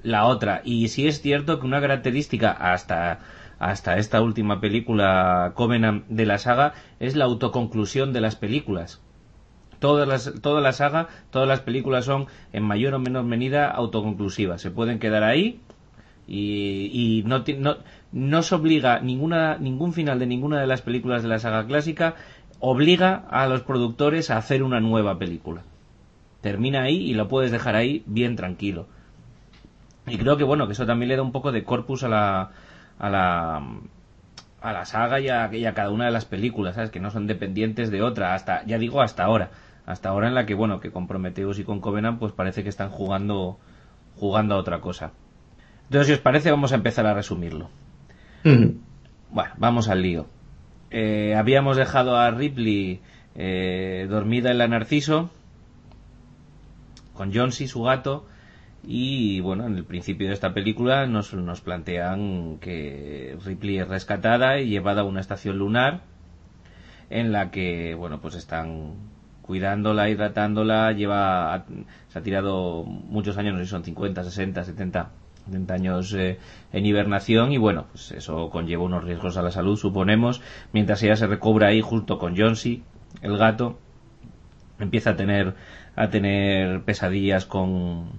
la 0.02 0.26
otra. 0.26 0.62
Y 0.64 0.88
sí 0.88 1.06
es 1.06 1.20
cierto 1.20 1.60
que 1.60 1.66
una 1.66 1.80
característica 1.80 2.50
hasta 2.50 3.20
hasta 3.58 3.98
esta 3.98 4.22
última 4.22 4.60
película 4.60 5.52
de 6.08 6.26
la 6.26 6.38
saga 6.38 6.74
es 7.00 7.16
la 7.16 7.24
autoconclusión 7.24 8.12
de 8.12 8.20
las 8.20 8.36
películas. 8.36 9.00
Todas 9.80 10.08
las, 10.08 10.32
toda 10.42 10.60
la 10.60 10.72
saga, 10.72 11.08
todas 11.30 11.48
las 11.48 11.60
películas 11.60 12.04
son 12.04 12.26
en 12.52 12.64
mayor 12.64 12.94
o 12.94 12.98
menor 12.98 13.24
medida 13.24 13.70
autoconclusivas. 13.70 14.60
Se 14.60 14.70
pueden 14.70 14.98
quedar 14.98 15.22
ahí 15.22 15.60
y, 16.28 17.22
no, 17.26 17.42
no, 17.58 17.76
no 18.12 18.42
se 18.42 18.54
obliga 18.54 19.00
ninguna, 19.00 19.56
ningún 19.56 19.94
final 19.94 20.18
de 20.18 20.26
ninguna 20.26 20.60
de 20.60 20.66
las 20.66 20.82
películas 20.82 21.22
de 21.22 21.28
la 21.28 21.38
saga 21.38 21.66
clásica 21.66 22.16
obliga 22.60 23.24
a 23.30 23.46
los 23.46 23.62
productores 23.62 24.30
a 24.30 24.36
hacer 24.36 24.62
una 24.62 24.80
nueva 24.80 25.18
película. 25.18 25.62
Termina 26.42 26.82
ahí 26.82 26.96
y 26.96 27.14
lo 27.14 27.28
puedes 27.28 27.50
dejar 27.50 27.76
ahí 27.76 28.02
bien 28.06 28.36
tranquilo. 28.36 28.86
Y 30.06 30.18
creo 30.18 30.36
que 30.36 30.44
bueno, 30.44 30.66
que 30.66 30.72
eso 30.72 30.86
también 30.86 31.08
le 31.08 31.16
da 31.16 31.22
un 31.22 31.32
poco 31.32 31.50
de 31.52 31.64
corpus 31.64 32.04
a 32.04 32.08
la 32.08 32.50
a 32.98 33.10
la 33.10 33.62
a 34.60 34.72
la 34.72 34.84
saga 34.84 35.20
y 35.20 35.28
a, 35.28 35.54
y 35.54 35.64
a 35.64 35.74
cada 35.74 35.90
una 35.90 36.06
de 36.06 36.10
las 36.10 36.24
películas, 36.24 36.74
¿sabes? 36.74 36.90
Que 36.90 37.00
no 37.00 37.10
son 37.10 37.26
dependientes 37.26 37.90
de 37.90 38.02
otra, 38.02 38.34
hasta 38.34 38.64
ya 38.66 38.78
digo 38.78 39.00
hasta 39.00 39.24
ahora, 39.24 39.50
hasta 39.86 40.08
ahora 40.08 40.28
en 40.28 40.34
la 40.34 40.46
que 40.46 40.54
bueno, 40.54 40.80
que 40.80 40.90
con 40.90 41.06
Prometheus 41.06 41.58
y 41.58 41.64
con 41.64 41.80
Covenant 41.80 42.18
pues 42.18 42.32
parece 42.32 42.62
que 42.62 42.68
están 42.68 42.90
jugando 42.90 43.58
jugando 44.16 44.54
a 44.54 44.58
otra 44.58 44.80
cosa. 44.80 45.12
Entonces, 45.88 46.08
si 46.08 46.12
os 46.12 46.20
parece, 46.20 46.50
vamos 46.50 46.72
a 46.72 46.74
empezar 46.74 47.06
a 47.06 47.14
resumirlo. 47.14 47.70
Bueno, 48.44 49.50
vamos 49.56 49.88
al 49.88 50.02
lío. 50.02 50.26
Eh, 50.90 51.34
habíamos 51.34 51.78
dejado 51.78 52.16
a 52.16 52.30
Ripley 52.30 53.00
eh, 53.34 54.06
dormida 54.08 54.50
en 54.50 54.58
la 54.58 54.68
Narciso 54.68 55.30
con 57.14 57.34
Johnsy, 57.34 57.66
su 57.66 57.82
gato, 57.82 58.26
y 58.84 59.40
bueno, 59.40 59.66
en 59.66 59.76
el 59.76 59.84
principio 59.84 60.28
de 60.28 60.34
esta 60.34 60.54
película 60.54 61.06
nos, 61.06 61.34
nos 61.34 61.60
plantean 61.62 62.58
que 62.60 63.36
Ripley 63.44 63.78
es 63.78 63.88
rescatada 63.88 64.60
y 64.60 64.68
llevada 64.68 65.00
a 65.00 65.04
una 65.04 65.20
estación 65.20 65.58
lunar 65.58 66.02
en 67.10 67.32
la 67.32 67.50
que, 67.50 67.94
bueno, 67.94 68.20
pues 68.20 68.34
están 68.34 68.94
cuidándola, 69.42 70.10
hidratándola, 70.10 70.92
lleva, 70.92 71.64
se 72.08 72.18
ha 72.18 72.22
tirado 72.22 72.84
muchos 72.84 73.36
años, 73.38 73.54
no 73.54 73.58
sé 73.60 73.64
si 73.64 73.70
son 73.70 73.84
50, 73.84 74.22
60, 74.22 74.64
70 74.64 75.10
70 75.48 75.74
años 75.74 76.14
eh, 76.14 76.38
en 76.72 76.86
hibernación 76.86 77.52
y 77.52 77.58
bueno, 77.58 77.86
pues 77.90 78.12
eso 78.12 78.50
conlleva 78.50 78.84
unos 78.84 79.04
riesgos 79.04 79.36
a 79.36 79.42
la 79.42 79.50
salud, 79.50 79.76
suponemos, 79.76 80.40
mientras 80.72 81.02
ella 81.02 81.16
se 81.16 81.26
recobra 81.26 81.68
ahí 81.68 81.80
junto 81.80 82.18
con 82.18 82.36
Johnsy, 82.36 82.82
el 83.22 83.36
gato, 83.36 83.78
empieza 84.78 85.10
a 85.10 85.16
tener 85.16 85.54
a 85.96 86.10
tener 86.10 86.82
pesadillas 86.84 87.44
con, 87.44 88.10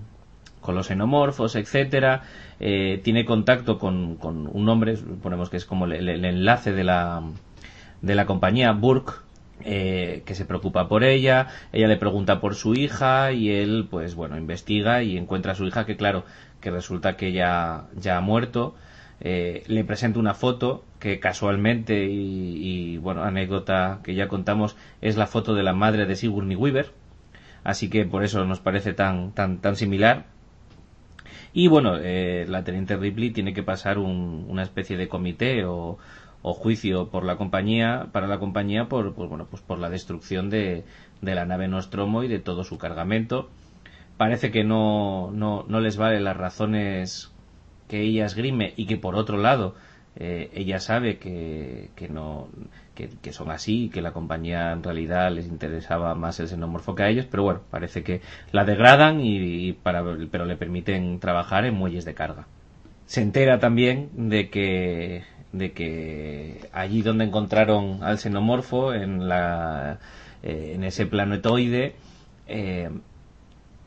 con 0.60 0.76
los 0.76 0.88
xenomorfos, 0.88 1.56
etcétera, 1.56 2.23
eh, 2.60 2.99
tiene 3.03 3.23
contacto 3.23 3.80
con, 3.80 4.15
con, 4.18 4.49
un 4.51 4.68
hombre, 4.68 4.97
suponemos 4.97 5.49
que 5.49 5.57
es 5.57 5.65
como 5.65 5.85
el, 5.85 6.10
el, 6.10 6.26
enlace 6.26 6.73
de 6.73 6.84
la 6.84 7.23
de 8.01 8.15
la 8.15 8.26
compañía 8.26 8.72
Burke, 8.73 9.14
eh, 9.65 10.23
que 10.26 10.36
se 10.36 10.45
preocupa 10.45 10.88
por 10.88 11.03
ella, 11.03 11.48
ella 11.73 11.88
le 11.88 11.98
pregunta 11.98 12.40
por 12.40 12.56
su 12.56 12.73
hija 12.76 13.31
y 13.31 13.52
él, 13.52 13.88
pues 13.90 14.15
bueno, 14.15 14.38
investiga 14.38 15.03
y 15.03 15.18
encuentra 15.18 15.52
a 15.53 15.56
su 15.56 15.65
hija 15.65 15.86
que 15.86 15.98
claro, 15.98 16.23
que 16.61 16.72
resulta 16.72 17.18
que 17.18 17.31
ya, 17.31 17.86
ya 17.95 18.18
ha 18.18 18.22
muerto. 18.22 18.76
Eh, 19.22 19.64
le 19.68 19.84
presenta 19.84 20.19
una 20.19 20.34
foto 20.34 20.86
que 20.99 21.19
casualmente 21.19 22.06
y, 22.10 22.98
bueno, 22.98 23.23
anécdota 23.23 23.99
que 24.03 24.15
ya 24.15 24.30
contamos 24.30 24.77
es 25.02 25.18
la 25.18 25.27
foto 25.27 25.56
de 25.56 25.64
la 25.64 25.73
madre 25.73 26.06
de 26.06 26.15
Sigourney 26.15 26.56
Weaver, 26.56 26.91
así 27.65 27.90
que 27.90 28.06
por 28.06 28.23
eso 28.23 28.45
nos 28.45 28.61
parece 28.61 28.94
tan, 28.94 29.34
tan, 29.34 29.60
tan 29.60 29.76
similar. 29.76 30.26
Y 31.53 31.68
bueno, 31.68 31.98
eh, 31.98 32.45
la 32.48 32.64
teniente 32.64 32.95
Ripley 32.95 33.31
tiene 33.31 33.53
que 33.53 33.64
pasar 33.64 33.98
una 33.98 34.64
especie 34.64 34.98
de 34.98 35.07
comité 35.07 35.65
o, 35.65 35.98
o 36.41 36.53
juicio 36.53 37.10
por 37.10 37.26
la 37.26 37.38
compañía 37.38 38.07
para 38.11 38.28
la 38.28 38.40
compañía 38.40 38.88
por 38.88 39.14
pues 39.14 39.30
bueno 39.30 39.48
pues 39.49 39.61
por 39.61 39.80
la 39.80 39.90
destrucción 39.90 40.49
de, 40.49 40.86
de 41.22 41.36
la 41.36 41.45
nave 41.45 41.68
Nostromo 41.68 42.24
y 42.24 42.28
de 42.28 42.40
todo 42.40 42.64
su 42.64 42.78
cargamento. 42.78 43.49
Parece 44.18 44.52
que 44.52 44.64
no, 44.64 45.32
no, 45.32 45.66
no 45.68 45.80
les 45.80 45.95
vale 45.98 46.20
las 46.20 46.36
razones 46.36 47.32
que 47.88 48.02
ella 48.02 48.26
esgrime 48.26 48.74
y 48.76 48.86
que 48.86 48.98
por 48.98 49.16
otro 49.16 49.38
lado 49.38 49.76
eh, 50.16 50.49
ella 50.53 50.80
sabe 50.80 51.18
que, 51.18 51.90
que 51.95 52.10
no 52.10 52.49
que, 52.95 53.10
que, 53.22 53.32
son 53.32 53.52
así 53.52 53.90
que 53.90 54.02
la 54.02 54.11
compañía 54.11 54.72
en 54.74 54.84
realidad 54.84 55.32
les 55.32 55.48
interesaba 55.48 56.16
más 56.16 56.40
el 56.40 56.49
xenomorfo 56.49 56.95
que 56.95 57.03
a 57.03 57.10
ellos 57.10 57.28
pero 57.32 57.44
bueno 57.44 57.61
parece 57.70 58.03
que 58.03 58.22
la 58.52 58.66
degradan 58.66 59.22
y, 59.22 59.70
y 59.70 59.74
para, 59.74 60.03
pero 60.30 60.45
le 60.45 60.57
permiten 60.57 61.20
trabajar 61.20 61.66
en 61.66 61.76
muelles 61.76 62.06
de 62.06 62.14
carga. 62.14 62.48
Se 63.06 63.22
entera 63.22 63.60
también 63.60 64.10
de 64.14 64.49
que 64.49 65.24
de 65.52 65.72
que 65.72 66.70
allí 66.74 67.02
donde 67.02 67.26
encontraron 67.26 68.04
al 68.04 68.20
xenomorfo, 68.20 68.94
en, 68.94 69.28
la, 69.28 70.00
eh, 70.44 70.74
en 70.76 70.84
ese 70.84 71.06
planetoide, 71.06 71.96
eh, 72.48 72.90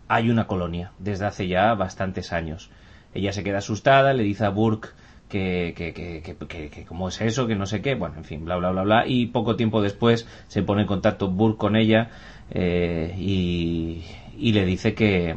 hay 0.09 0.31
una 0.31 0.47
colonia 0.47 0.93
desde 0.99 1.27
hace 1.27 1.49
ya 1.49 1.75
bastantes 1.75 2.33
años. 2.33 2.71
Ella 3.15 3.33
se 3.33 3.45
queda 3.45 3.59
asustada, 3.59 4.13
le 4.13 4.23
dice 4.23 4.45
a 4.45 4.51
Burke 4.51 4.91
que, 5.29 5.73
que, 5.77 5.93
que, 5.93 6.71
que, 6.71 6.85
cómo 6.85 7.09
es 7.09 7.21
eso, 7.21 7.47
que 7.47 7.57
no 7.57 7.67
sé 7.67 7.81
qué, 7.81 7.95
bueno, 7.95 8.17
en 8.19 8.25
fin, 8.25 8.45
bla, 8.45 8.57
bla, 8.57 8.71
bla, 8.71 8.83
bla, 8.83 9.07
y 9.07 9.27
poco 9.27 9.57
tiempo 9.57 9.81
después 9.81 10.29
se 10.49 10.63
pone 10.63 10.83
en 10.83 10.89
contacto 10.89 11.31
Burke 11.31 11.59
con 11.59 11.77
ella 11.77 12.11
eh, 12.51 13.15
y, 13.19 14.05
y 14.37 14.53
le 14.53 14.67
dice 14.67 14.95
que, 14.95 15.37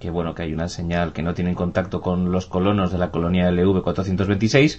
que 0.00 0.10
bueno, 0.10 0.34
que 0.34 0.42
hay 0.42 0.54
una 0.54 0.68
señal 0.68 1.12
que 1.12 1.22
no 1.22 1.34
tienen 1.34 1.54
contacto 1.54 2.00
con 2.00 2.32
los 2.32 2.46
colonos 2.46 2.92
de 2.92 2.98
la 2.98 3.10
colonia 3.10 3.50
LV-426 3.50 4.78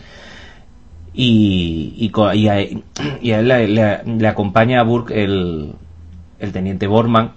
y, 1.22 1.94
y, 1.98 2.12
y, 2.38 2.48
a, 2.48 2.62
y 2.62 3.32
a 3.32 3.40
él 3.40 3.48
le, 3.50 3.68
le, 4.06 4.28
acompaña 4.30 4.80
a 4.80 4.84
Burke 4.84 5.22
el, 5.22 5.74
el 6.40 6.52
teniente 6.54 6.88
Borman 6.88 7.34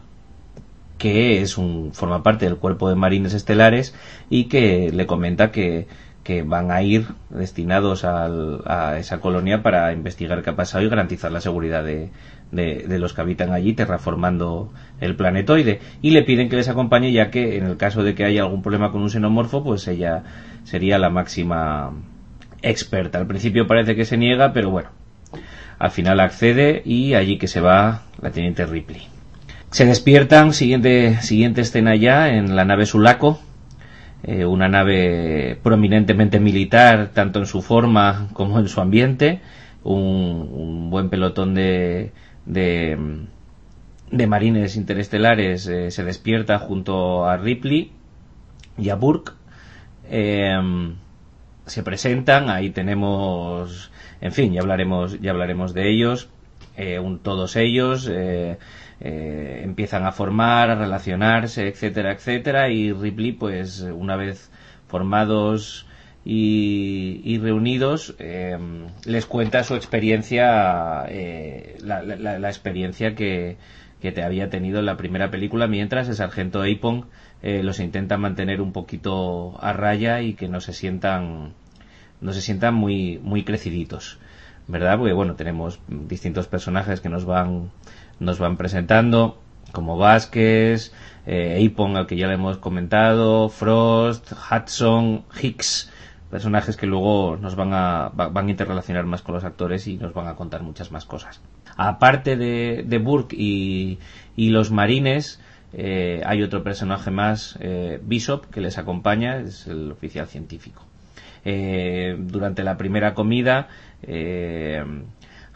que 0.98 1.42
es 1.42 1.58
un 1.58 1.90
forma 1.92 2.22
parte 2.22 2.44
del 2.44 2.58
cuerpo 2.58 2.88
de 2.88 2.94
marines 2.94 3.34
estelares 3.34 3.92
y 4.30 4.44
que 4.44 4.92
le 4.92 5.06
comenta 5.08 5.50
que, 5.50 5.88
que 6.22 6.44
van 6.44 6.70
a 6.70 6.80
ir 6.82 7.08
destinados 7.30 8.04
al, 8.04 8.62
a 8.66 8.98
esa 8.98 9.18
colonia 9.18 9.64
para 9.64 9.92
investigar 9.92 10.44
qué 10.44 10.50
ha 10.50 10.54
pasado 10.54 10.84
y 10.84 10.88
garantizar 10.88 11.32
la 11.32 11.40
seguridad 11.40 11.82
de, 11.82 12.10
de, 12.52 12.84
de, 12.86 12.98
los 13.00 13.14
que 13.14 13.22
habitan 13.22 13.52
allí, 13.52 13.72
terraformando 13.72 14.72
el 15.00 15.16
planetoide. 15.16 15.80
Y 16.02 16.10
le 16.12 16.22
piden 16.22 16.48
que 16.48 16.54
les 16.54 16.68
acompañe, 16.68 17.10
ya 17.10 17.32
que 17.32 17.56
en 17.56 17.66
el 17.66 17.76
caso 17.78 18.04
de 18.04 18.14
que 18.14 18.24
haya 18.24 18.42
algún 18.42 18.62
problema 18.62 18.92
con 18.92 19.02
un 19.02 19.10
xenomorfo, 19.10 19.64
pues 19.64 19.88
ella 19.88 20.22
sería 20.62 20.98
la 20.98 21.10
máxima 21.10 21.92
experta. 22.62 23.18
Al 23.18 23.26
principio 23.26 23.66
parece 23.66 23.94
que 23.94 24.04
se 24.04 24.16
niega, 24.16 24.52
pero 24.52 24.70
bueno, 24.70 24.90
al 25.78 25.90
final 25.90 26.20
accede 26.20 26.82
y 26.84 27.14
allí 27.14 27.38
que 27.38 27.48
se 27.48 27.60
va 27.60 28.02
la 28.20 28.30
teniente 28.30 28.66
Ripley. 28.66 29.02
Se 29.70 29.86
despiertan, 29.86 30.52
siguiente, 30.52 31.20
siguiente 31.22 31.62
escena 31.62 31.96
ya, 31.96 32.28
en 32.28 32.54
la 32.54 32.64
nave 32.64 32.86
Sulaco, 32.86 33.40
eh, 34.22 34.44
una 34.44 34.68
nave 34.68 35.58
prominentemente 35.62 36.38
militar, 36.38 37.10
tanto 37.12 37.40
en 37.40 37.46
su 37.46 37.62
forma 37.62 38.28
como 38.34 38.58
en 38.58 38.68
su 38.68 38.80
ambiente, 38.80 39.40
un, 39.82 40.90
buen 40.90 41.08
pelotón 41.08 41.54
de, 41.54 42.12
de, 42.46 42.98
de 44.10 44.26
marines 44.26 44.76
interestelares 44.76 45.66
eh, 45.66 45.90
se 45.90 46.04
despierta 46.04 46.58
junto 46.58 47.26
a 47.26 47.36
Ripley 47.36 47.90
y 48.78 48.90
a 48.90 48.94
Burke. 48.94 49.32
Eh, 50.08 50.94
se 51.72 51.82
presentan, 51.82 52.50
ahí 52.50 52.70
tenemos 52.70 53.90
En 54.20 54.32
fin, 54.32 54.52
ya 54.52 54.60
hablaremos, 54.60 55.20
ya 55.20 55.30
hablaremos 55.30 55.72
de 55.74 55.90
ellos. 55.90 56.28
un, 57.02 57.18
todos 57.18 57.56
ellos 57.56 58.10
empiezan 59.00 60.04
a 60.06 60.12
formar, 60.12 60.70
a 60.70 60.74
relacionarse, 60.76 61.66
etcétera, 61.68 62.12
etcétera, 62.12 62.68
y 62.70 62.92
Ripley, 62.92 63.32
pues 63.32 63.80
una 63.80 64.16
vez 64.16 64.50
formados 64.86 65.86
y, 66.24 67.38
reunidos 67.42 68.14
les 69.04 69.26
cuenta 69.26 69.64
su 69.64 69.74
experiencia, 69.74 71.06
la, 71.80 72.48
experiencia 72.48 73.14
que, 73.14 73.56
que 74.02 74.12
te 74.12 74.22
había 74.22 74.50
tenido 74.50 74.80
en 74.80 74.86
la 74.86 74.96
primera 74.96 75.30
película, 75.30 75.68
mientras 75.68 76.08
el 76.08 76.16
sargento 76.16 76.62
Apong 76.62 77.04
eh, 77.42 77.62
los 77.62 77.78
intenta 77.80 78.18
mantener 78.18 78.60
un 78.60 78.72
poquito 78.72 79.56
a 79.60 79.72
raya 79.72 80.20
y 80.22 80.34
que 80.34 80.48
no 80.48 80.60
se 80.60 80.72
sientan 80.72 81.54
no 82.22 82.32
se 82.32 82.40
sientan 82.40 82.74
muy 82.74 83.18
muy 83.22 83.44
creciditos 83.44 84.18
verdad 84.68 84.98
porque 84.98 85.12
bueno 85.12 85.34
tenemos 85.34 85.80
distintos 85.88 86.46
personajes 86.46 87.00
que 87.00 87.08
nos 87.08 87.24
van 87.24 87.70
nos 88.20 88.38
van 88.38 88.56
presentando 88.56 89.38
como 89.72 89.96
Vázquez 89.98 90.92
eh, 91.26 91.70
al 91.78 92.06
que 92.06 92.16
ya 92.16 92.26
le 92.26 92.34
hemos 92.34 92.58
comentado 92.58 93.48
Frost 93.48 94.32
Hudson 94.32 95.24
Hicks 95.40 95.90
personajes 96.30 96.76
que 96.76 96.86
luego 96.86 97.36
nos 97.36 97.56
van 97.56 97.74
a 97.74 98.08
van 98.08 98.46
a 98.46 98.50
interrelacionar 98.50 99.04
más 99.04 99.22
con 99.22 99.34
los 99.34 99.44
actores 99.44 99.86
y 99.86 99.98
nos 99.98 100.14
van 100.14 100.28
a 100.28 100.36
contar 100.36 100.62
muchas 100.62 100.90
más 100.90 101.04
cosas 101.04 101.40
aparte 101.76 102.36
de, 102.36 102.98
Burke 102.98 103.36
y, 103.36 103.98
los 104.36 104.70
marines, 104.70 105.40
eh, 105.72 106.22
hay 106.24 106.42
otro 106.42 106.62
personaje 106.62 107.10
más, 107.10 107.58
eh, 107.60 108.00
Bishop, 108.02 108.46
que 108.46 108.60
les 108.60 108.78
acompaña, 108.78 109.38
es 109.38 109.66
el 109.66 109.90
oficial 109.90 110.26
científico. 110.26 110.84
Eh, 111.44 112.16
durante 112.18 112.62
la 112.62 112.76
primera 112.76 113.14
comida, 113.14 113.68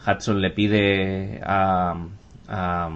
Hudson 0.05 0.41
le 0.41 0.51
pide 0.51 1.41
a, 1.43 1.95
a, 2.47 2.89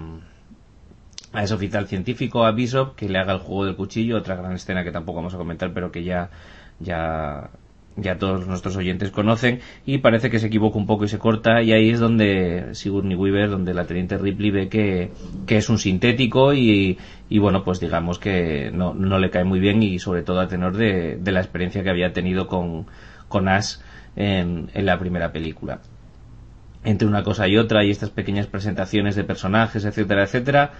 a, 1.32 1.42
ese 1.42 1.54
oficial 1.54 1.86
científico, 1.86 2.44
a 2.44 2.52
Bishop, 2.52 2.94
que 2.96 3.08
le 3.08 3.18
haga 3.18 3.34
el 3.34 3.38
juego 3.38 3.66
del 3.66 3.76
cuchillo, 3.76 4.16
otra 4.18 4.36
gran 4.36 4.52
escena 4.52 4.84
que 4.84 4.92
tampoco 4.92 5.16
vamos 5.16 5.34
a 5.34 5.38
comentar, 5.38 5.72
pero 5.72 5.92
que 5.92 6.04
ya, 6.04 6.30
ya 6.80 7.50
ya 7.96 8.16
todos 8.18 8.46
nuestros 8.46 8.76
oyentes 8.76 9.10
conocen, 9.10 9.60
y 9.84 9.98
parece 9.98 10.30
que 10.30 10.38
se 10.38 10.46
equivoca 10.46 10.78
un 10.78 10.86
poco 10.86 11.04
y 11.04 11.08
se 11.08 11.18
corta, 11.18 11.62
y 11.62 11.72
ahí 11.72 11.90
es 11.90 12.00
donde 12.00 12.68
Sigourney 12.72 13.16
Weaver, 13.16 13.50
donde 13.50 13.74
la 13.74 13.84
teniente 13.84 14.18
Ripley 14.18 14.50
ve 14.50 14.68
que, 14.68 15.10
es 15.46 15.68
un 15.68 15.78
sintético 15.78 16.54
y, 16.54 16.98
y, 17.28 17.38
bueno, 17.38 17.64
pues 17.64 17.80
digamos 17.80 18.18
que 18.18 18.70
no, 18.72 18.94
no, 18.94 19.18
le 19.18 19.30
cae 19.30 19.44
muy 19.44 19.60
bien 19.60 19.82
y 19.82 19.98
sobre 19.98 20.22
todo 20.22 20.40
a 20.40 20.48
tenor 20.48 20.76
de, 20.76 21.16
de 21.16 21.32
la 21.32 21.40
experiencia 21.40 21.82
que 21.82 21.90
había 21.90 22.12
tenido 22.12 22.46
con, 22.46 22.86
con 23.28 23.48
Ash 23.48 23.76
en, 24.16 24.70
en 24.72 24.86
la 24.86 24.98
primera 24.98 25.32
película. 25.32 25.80
Entre 26.84 27.06
una 27.06 27.22
cosa 27.22 27.46
y 27.46 27.58
otra 27.58 27.84
y 27.84 27.90
estas 27.90 28.10
pequeñas 28.10 28.46
presentaciones 28.46 29.14
de 29.14 29.24
personajes, 29.24 29.84
etcétera, 29.84 30.24
etcétera, 30.24 30.72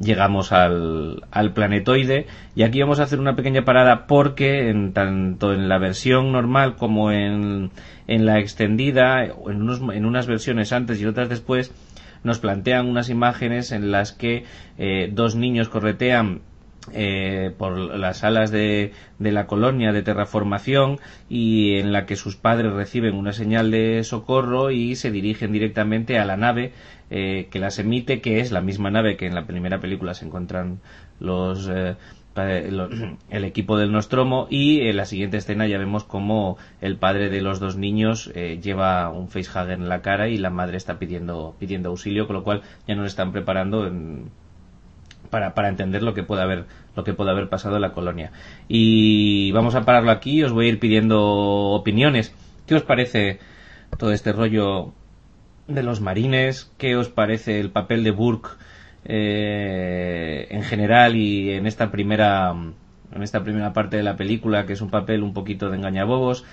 llegamos 0.00 0.52
al, 0.52 1.22
planetoide. 1.54 2.26
Y 2.54 2.62
aquí 2.62 2.80
vamos 2.80 3.00
a 3.00 3.04
hacer 3.04 3.20
una 3.20 3.36
pequeña 3.36 3.64
parada 3.64 4.06
porque 4.06 4.68
en, 4.70 4.92
tanto 4.92 5.52
en 5.52 5.68
la 5.68 5.78
versión 5.78 6.32
normal 6.32 6.76
como 6.76 7.12
en, 7.12 7.70
en 8.06 8.26
la 8.26 8.38
extendida 8.38 9.24
en, 9.24 9.62
unos, 9.62 9.80
en 9.94 10.04
unas 10.04 10.26
versiones 10.26 10.72
antes 10.72 11.00
y 11.00 11.06
otras 11.06 11.28
después 11.28 11.72
nos 12.22 12.38
plantean 12.38 12.86
unas 12.86 13.10
imágenes 13.10 13.70
en 13.70 13.90
las 13.90 14.12
que 14.12 14.44
eh, 14.78 15.10
dos 15.12 15.36
niños 15.36 15.68
corretean 15.68 16.40
eh, 16.92 17.50
por 17.56 17.78
las 17.78 18.18
salas 18.18 18.50
de, 18.50 18.92
de, 19.18 19.32
la 19.32 19.46
colonia 19.46 19.92
de 19.92 20.02
terraformación 20.02 20.98
y 21.30 21.76
en 21.76 21.92
la 21.92 22.04
que 22.04 22.14
sus 22.14 22.36
padres 22.36 22.72
reciben 22.72 23.14
una 23.14 23.32
señal 23.32 23.70
de 23.70 24.04
socorro 24.04 24.70
y 24.70 24.94
se 24.94 25.10
dirigen 25.10 25.52
directamente 25.52 26.18
a 26.18 26.26
la 26.26 26.36
nave 26.36 26.72
eh, 27.16 27.46
que 27.48 27.60
las 27.60 27.78
emite, 27.78 28.20
que 28.20 28.40
es 28.40 28.50
la 28.50 28.60
misma 28.60 28.90
nave 28.90 29.16
que 29.16 29.26
en 29.26 29.36
la 29.36 29.46
primera 29.46 29.78
película 29.78 30.14
se 30.14 30.26
encuentran 30.26 30.80
los, 31.20 31.70
eh, 31.72 31.94
el 32.34 33.44
equipo 33.44 33.78
del 33.78 33.92
Nostromo 33.92 34.48
y 34.50 34.88
en 34.88 34.96
la 34.96 35.04
siguiente 35.04 35.36
escena 35.36 35.68
ya 35.68 35.78
vemos 35.78 36.02
como 36.02 36.58
el 36.80 36.96
padre 36.96 37.30
de 37.30 37.40
los 37.40 37.60
dos 37.60 37.76
niños 37.76 38.32
lleva 38.34 39.08
un 39.10 39.28
facehugger 39.28 39.70
en 39.70 39.88
la 39.88 40.02
cara 40.02 40.26
y 40.26 40.38
la 40.38 40.50
madre 40.50 40.76
está 40.76 40.98
pidiendo, 40.98 41.54
pidiendo 41.60 41.90
auxilio, 41.90 42.26
con 42.26 42.34
lo 42.34 42.42
cual 42.42 42.62
ya 42.88 42.96
nos 42.96 43.06
están 43.06 43.30
preparando 43.30 43.88
para, 45.30 45.54
para 45.54 45.68
entender 45.68 46.02
lo 46.02 46.14
que 46.14 46.24
puede 46.24 46.42
haber 46.42 46.64
lo 46.96 47.04
que 47.04 47.14
puede 47.14 47.30
haber 47.30 47.48
pasado 47.48 47.76
en 47.76 47.82
la 47.82 47.92
colonia. 47.92 48.32
Y 48.66 49.52
vamos 49.52 49.76
a 49.76 49.84
pararlo 49.84 50.10
aquí, 50.10 50.42
os 50.42 50.50
voy 50.50 50.66
a 50.66 50.68
ir 50.70 50.80
pidiendo 50.80 51.22
opiniones. 51.22 52.34
¿Qué 52.66 52.74
os 52.74 52.82
parece 52.82 53.38
todo 53.98 54.12
este 54.12 54.32
rollo 54.32 54.92
de 55.66 55.82
los 55.82 56.00
marines? 56.00 56.70
¿Qué 56.78 56.96
os 56.96 57.08
parece 57.08 57.60
el 57.60 57.70
papel 57.70 58.04
de 58.04 58.10
Burke 58.10 58.50
eh, 59.04 60.46
en 60.50 60.62
general 60.62 61.16
y 61.16 61.52
en 61.52 61.66
esta 61.66 61.90
primera 61.90 62.54
en 63.12 63.22
esta 63.22 63.44
primera 63.44 63.72
parte 63.72 63.96
de 63.96 64.02
la 64.02 64.16
película, 64.16 64.66
que 64.66 64.72
es 64.72 64.80
un 64.80 64.90
papel 64.90 65.22
un 65.22 65.34
poquito 65.34 65.70
de 65.70 65.76
engañabobos? 65.76 66.44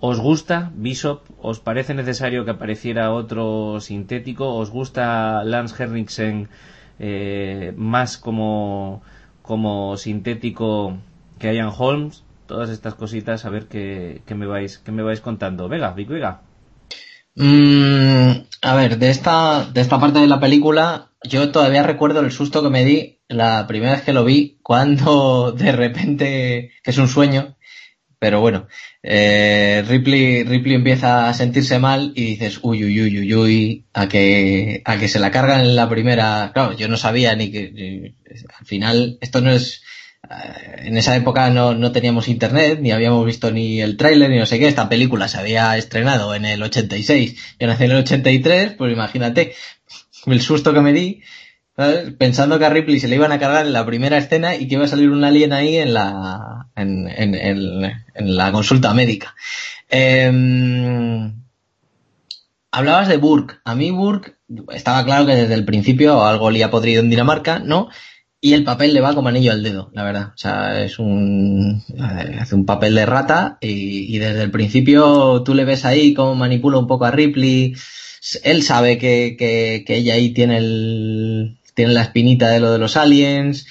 ¿Os 0.00 0.18
gusta 0.18 0.72
Bishop? 0.74 1.22
¿Os 1.40 1.60
parece 1.60 1.94
necesario 1.94 2.44
que 2.44 2.52
apareciera 2.52 3.12
otro 3.12 3.80
sintético? 3.80 4.54
¿Os 4.54 4.70
gusta 4.70 5.44
Lance 5.44 5.82
Henriksen 5.82 6.48
eh, 6.98 7.72
más 7.76 8.16
como, 8.18 9.02
como 9.42 9.96
sintético 9.96 10.98
que 11.38 11.54
Ian 11.54 11.72
Holmes, 11.76 12.24
todas 12.46 12.70
estas 12.70 12.94
cositas, 12.94 13.44
a 13.44 13.50
ver 13.50 13.66
qué, 13.68 14.22
me 14.34 14.46
vais, 14.46 14.78
qué 14.78 14.92
me 14.92 15.02
vais 15.02 15.20
contando. 15.20 15.68
Vega, 15.68 15.92
Vic 15.92 16.08
Vega. 16.08 16.42
Mm, 17.34 18.44
a 18.62 18.74
ver, 18.74 18.98
de 18.98 19.10
esta, 19.10 19.64
de 19.72 19.80
esta 19.80 20.00
parte 20.00 20.18
de 20.18 20.26
la 20.26 20.40
película, 20.40 21.12
yo 21.22 21.50
todavía 21.52 21.82
recuerdo 21.82 22.20
el 22.20 22.32
susto 22.32 22.62
que 22.62 22.70
me 22.70 22.84
di 22.84 23.20
la 23.28 23.66
primera 23.66 23.92
vez 23.92 24.02
que 24.02 24.12
lo 24.12 24.24
vi, 24.24 24.58
cuando 24.62 25.52
de 25.56 25.72
repente, 25.72 26.72
que 26.82 26.90
es 26.90 26.98
un 26.98 27.08
sueño, 27.08 27.56
pero 28.18 28.40
bueno, 28.40 28.68
eh, 29.02 29.82
Ripley, 29.88 30.44
Ripley 30.44 30.74
empieza 30.74 31.28
a 31.28 31.34
sentirse 31.34 31.78
mal 31.78 32.12
y 32.14 32.26
dices, 32.26 32.60
uy, 32.62 32.84
uy, 32.84 33.00
uy, 33.00 33.18
uy, 33.20 33.34
uy, 33.34 33.86
a 33.94 34.08
que, 34.08 34.82
a 34.84 34.98
que 34.98 35.08
se 35.08 35.20
la 35.20 35.30
cargan 35.30 35.62
en 35.62 35.76
la 35.76 35.88
primera, 35.88 36.50
claro, 36.52 36.76
yo 36.76 36.88
no 36.88 36.98
sabía 36.98 37.34
ni 37.36 37.50
que, 37.50 38.14
al 38.58 38.66
final, 38.66 39.18
esto 39.22 39.40
no 39.40 39.50
es, 39.50 39.82
eh, 39.82 39.84
en 40.78 40.96
esa 40.96 41.16
época 41.16 41.50
no, 41.50 41.74
no 41.74 41.92
teníamos 41.92 42.28
internet, 42.28 42.78
ni 42.80 42.92
habíamos 42.92 43.26
visto 43.26 43.50
ni 43.50 43.80
el 43.80 43.96
tráiler, 43.96 44.30
ni 44.30 44.38
no 44.38 44.46
sé 44.46 44.58
qué, 44.58 44.68
esta 44.68 44.88
película 44.88 45.28
se 45.28 45.38
había 45.38 45.76
estrenado 45.76 46.34
en 46.34 46.44
el 46.44 46.62
86, 46.62 47.56
yo 47.58 47.66
nací 47.66 47.84
en 47.84 47.90
el 47.90 47.98
83, 47.98 48.74
pues 48.74 48.92
imagínate, 48.92 49.54
el 50.26 50.40
susto 50.40 50.72
que 50.72 50.80
me 50.80 50.92
di, 50.92 51.22
Pensando 52.18 52.58
que 52.58 52.66
a 52.66 52.70
Ripley 52.70 53.00
se 53.00 53.08
le 53.08 53.16
iban 53.16 53.32
a 53.32 53.38
cargar 53.38 53.64
en 53.64 53.72
la 53.72 53.86
primera 53.86 54.18
escena 54.18 54.54
y 54.54 54.68
que 54.68 54.74
iba 54.74 54.84
a 54.84 54.88
salir 54.88 55.08
un 55.08 55.24
alien 55.24 55.54
ahí 55.54 55.78
en 55.78 55.94
la, 55.94 56.66
en, 56.76 57.08
en, 57.08 57.34
en, 57.34 58.36
la 58.36 58.52
consulta 58.52 58.92
médica. 58.92 59.34
Em, 59.88 61.32
hablabas 62.70 63.08
de 63.08 63.16
Burke. 63.16 63.54
A 63.64 63.74
mí 63.74 63.90
Burke 63.92 64.34
estaba 64.74 65.04
claro 65.06 65.24
que 65.24 65.34
desde 65.34 65.54
el 65.54 65.64
principio 65.64 66.22
algo 66.26 66.50
le 66.50 66.68
podrido 66.68 67.00
en 67.00 67.08
Dinamarca, 67.08 67.60
¿no? 67.60 67.88
Y 68.42 68.54
el 68.54 68.64
papel 68.64 68.94
le 68.94 69.02
va 69.02 69.14
como 69.14 69.28
anillo 69.28 69.52
al 69.52 69.62
dedo, 69.62 69.90
la 69.92 70.02
verdad. 70.02 70.28
O 70.28 70.38
sea, 70.38 70.82
es 70.82 70.98
un, 70.98 71.84
hace 72.38 72.54
un 72.54 72.64
papel 72.64 72.94
de 72.94 73.04
rata 73.04 73.58
y, 73.60 74.14
y 74.14 74.18
desde 74.18 74.42
el 74.42 74.50
principio 74.50 75.42
tú 75.42 75.54
le 75.54 75.66
ves 75.66 75.84
ahí 75.84 76.14
cómo 76.14 76.34
manipula 76.34 76.78
un 76.78 76.86
poco 76.86 77.04
a 77.04 77.10
Ripley. 77.10 77.74
Él 78.42 78.62
sabe 78.62 78.96
que, 78.96 79.36
que, 79.38 79.84
que 79.86 79.96
ella 79.96 80.14
ahí 80.14 80.30
tiene 80.30 80.56
el, 80.56 81.58
tienen 81.74 81.94
la 81.94 82.02
espinita 82.02 82.48
de 82.48 82.60
lo 82.60 82.70
de 82.72 82.78
los 82.78 82.96
aliens, 82.96 83.66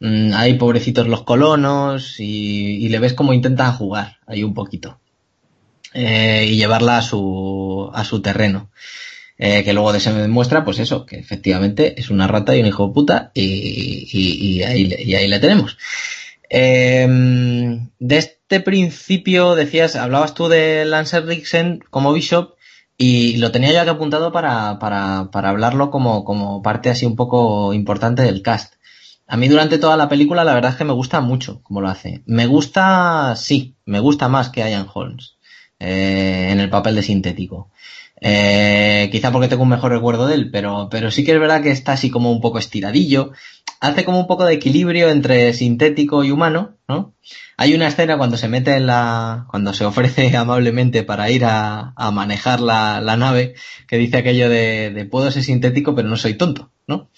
mm, 0.00 0.32
hay 0.34 0.54
pobrecitos 0.54 1.08
los 1.08 1.22
colonos 1.22 2.16
y, 2.18 2.88
le 2.88 2.98
ves 2.98 3.14
cómo 3.14 3.32
intentan 3.32 3.72
jugar 3.72 4.18
ahí 4.26 4.44
un 4.44 4.54
poquito 4.54 5.00
eh, 5.94 6.46
y 6.48 6.56
llevarla 6.56 6.98
a 6.98 7.02
su, 7.02 7.90
a 7.92 8.04
su 8.04 8.20
terreno. 8.20 8.70
Eh, 9.36 9.64
que 9.64 9.72
luego 9.72 9.92
se 9.98 10.12
demuestra, 10.12 10.64
pues 10.64 10.78
eso, 10.78 11.06
que 11.06 11.16
efectivamente 11.18 12.00
es 12.00 12.10
una 12.10 12.28
rata 12.28 12.54
y 12.54 12.60
un 12.60 12.66
hijo 12.66 12.86
de 12.86 12.94
puta 12.94 13.30
y, 13.34 14.08
y, 14.12 14.62
ahí, 14.62 14.94
y 14.96 15.14
ahí 15.14 15.26
le 15.26 15.40
tenemos. 15.40 15.76
Em, 16.48 17.90
de 17.98 18.18
este 18.18 18.60
principio 18.60 19.56
decías, 19.56 19.96
hablabas 19.96 20.34
tú 20.34 20.48
de 20.48 20.84
Lance 20.84 21.20
Ricksen 21.20 21.80
como 21.90 22.12
Bishop 22.12 22.54
y 22.96 23.38
lo 23.38 23.50
tenía 23.50 23.72
ya 23.72 23.84
que 23.84 23.90
apuntado 23.90 24.30
para, 24.30 24.78
para, 24.78 25.30
para 25.32 25.48
hablarlo 25.50 25.90
como, 25.90 26.24
como 26.24 26.62
parte 26.62 26.90
así 26.90 27.06
un 27.06 27.16
poco 27.16 27.74
importante 27.74 28.22
del 28.22 28.42
cast. 28.42 28.74
A 29.26 29.36
mí 29.36 29.48
durante 29.48 29.78
toda 29.78 29.96
la 29.96 30.08
película 30.08 30.44
la 30.44 30.54
verdad 30.54 30.72
es 30.72 30.76
que 30.76 30.84
me 30.84 30.92
gusta 30.92 31.20
mucho 31.20 31.60
como 31.62 31.80
lo 31.80 31.88
hace. 31.88 32.22
Me 32.26 32.46
gusta, 32.46 33.34
sí, 33.36 33.76
me 33.84 33.98
gusta 34.00 34.28
más 34.28 34.50
que 34.50 34.60
Ian 34.60 34.86
Holmes 34.92 35.36
eh, 35.80 36.50
en 36.50 36.60
el 36.60 36.70
papel 36.70 36.94
de 36.94 37.02
sintético. 37.02 37.70
Eh, 38.20 39.08
quizá 39.12 39.32
porque 39.32 39.48
tengo 39.48 39.64
un 39.64 39.68
mejor 39.68 39.92
recuerdo 39.92 40.26
de 40.26 40.34
él, 40.34 40.50
pero, 40.50 40.88
pero 40.90 41.10
sí 41.10 41.24
que 41.24 41.32
es 41.32 41.40
verdad 41.40 41.62
que 41.62 41.70
está 41.70 41.92
así 41.92 42.10
como 42.10 42.30
un 42.30 42.40
poco 42.40 42.58
estiradillo. 42.58 43.32
hace 43.80 44.04
como 44.04 44.20
un 44.20 44.26
poco 44.26 44.44
de 44.44 44.54
equilibrio 44.54 45.10
entre 45.10 45.52
sintético 45.52 46.24
y 46.24 46.30
humano, 46.30 46.76
¿no? 46.88 47.14
Hay 47.56 47.74
una 47.74 47.88
escena 47.88 48.18
cuando 48.18 48.36
se 48.36 48.48
mete 48.48 48.72
en 48.76 48.86
la, 48.86 49.46
cuando 49.50 49.74
se 49.74 49.84
ofrece 49.84 50.36
amablemente 50.36 51.02
para 51.02 51.30
ir 51.30 51.44
a, 51.44 51.92
a 51.96 52.10
manejar 52.10 52.60
la, 52.60 53.00
la, 53.00 53.16
nave, 53.16 53.54
que 53.86 53.98
dice 53.98 54.18
aquello 54.18 54.48
de, 54.48 54.90
de, 54.90 55.04
puedo 55.04 55.30
ser 55.30 55.42
sintético 55.42 55.94
pero 55.94 56.08
no 56.08 56.16
soy 56.16 56.34
tonto, 56.34 56.70
¿no? 56.86 57.10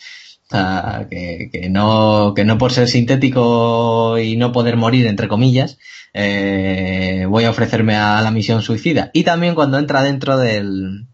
O 0.49 0.51
sea, 0.51 1.07
que, 1.11 1.51
que, 1.53 1.69
no, 1.69 2.33
que 2.35 2.45
no 2.45 2.57
por 2.59 2.73
ser 2.73 2.89
sintético 2.89 4.19
y 4.19 4.37
no 4.37 4.53
poder 4.53 4.77
morir, 4.77 5.07
entre 5.07 5.29
comillas, 5.29 5.79
eh, 6.15 7.27
voy 7.29 7.45
a 7.45 7.51
ofrecerme 7.51 7.97
a 7.97 8.21
la 8.21 8.31
misión 8.31 8.63
suicida. 8.63 9.11
Y 9.13 9.25
también 9.25 9.55
cuando 9.55 9.79
entra 9.79 10.03
dentro 10.03 10.39
del, 10.39 11.09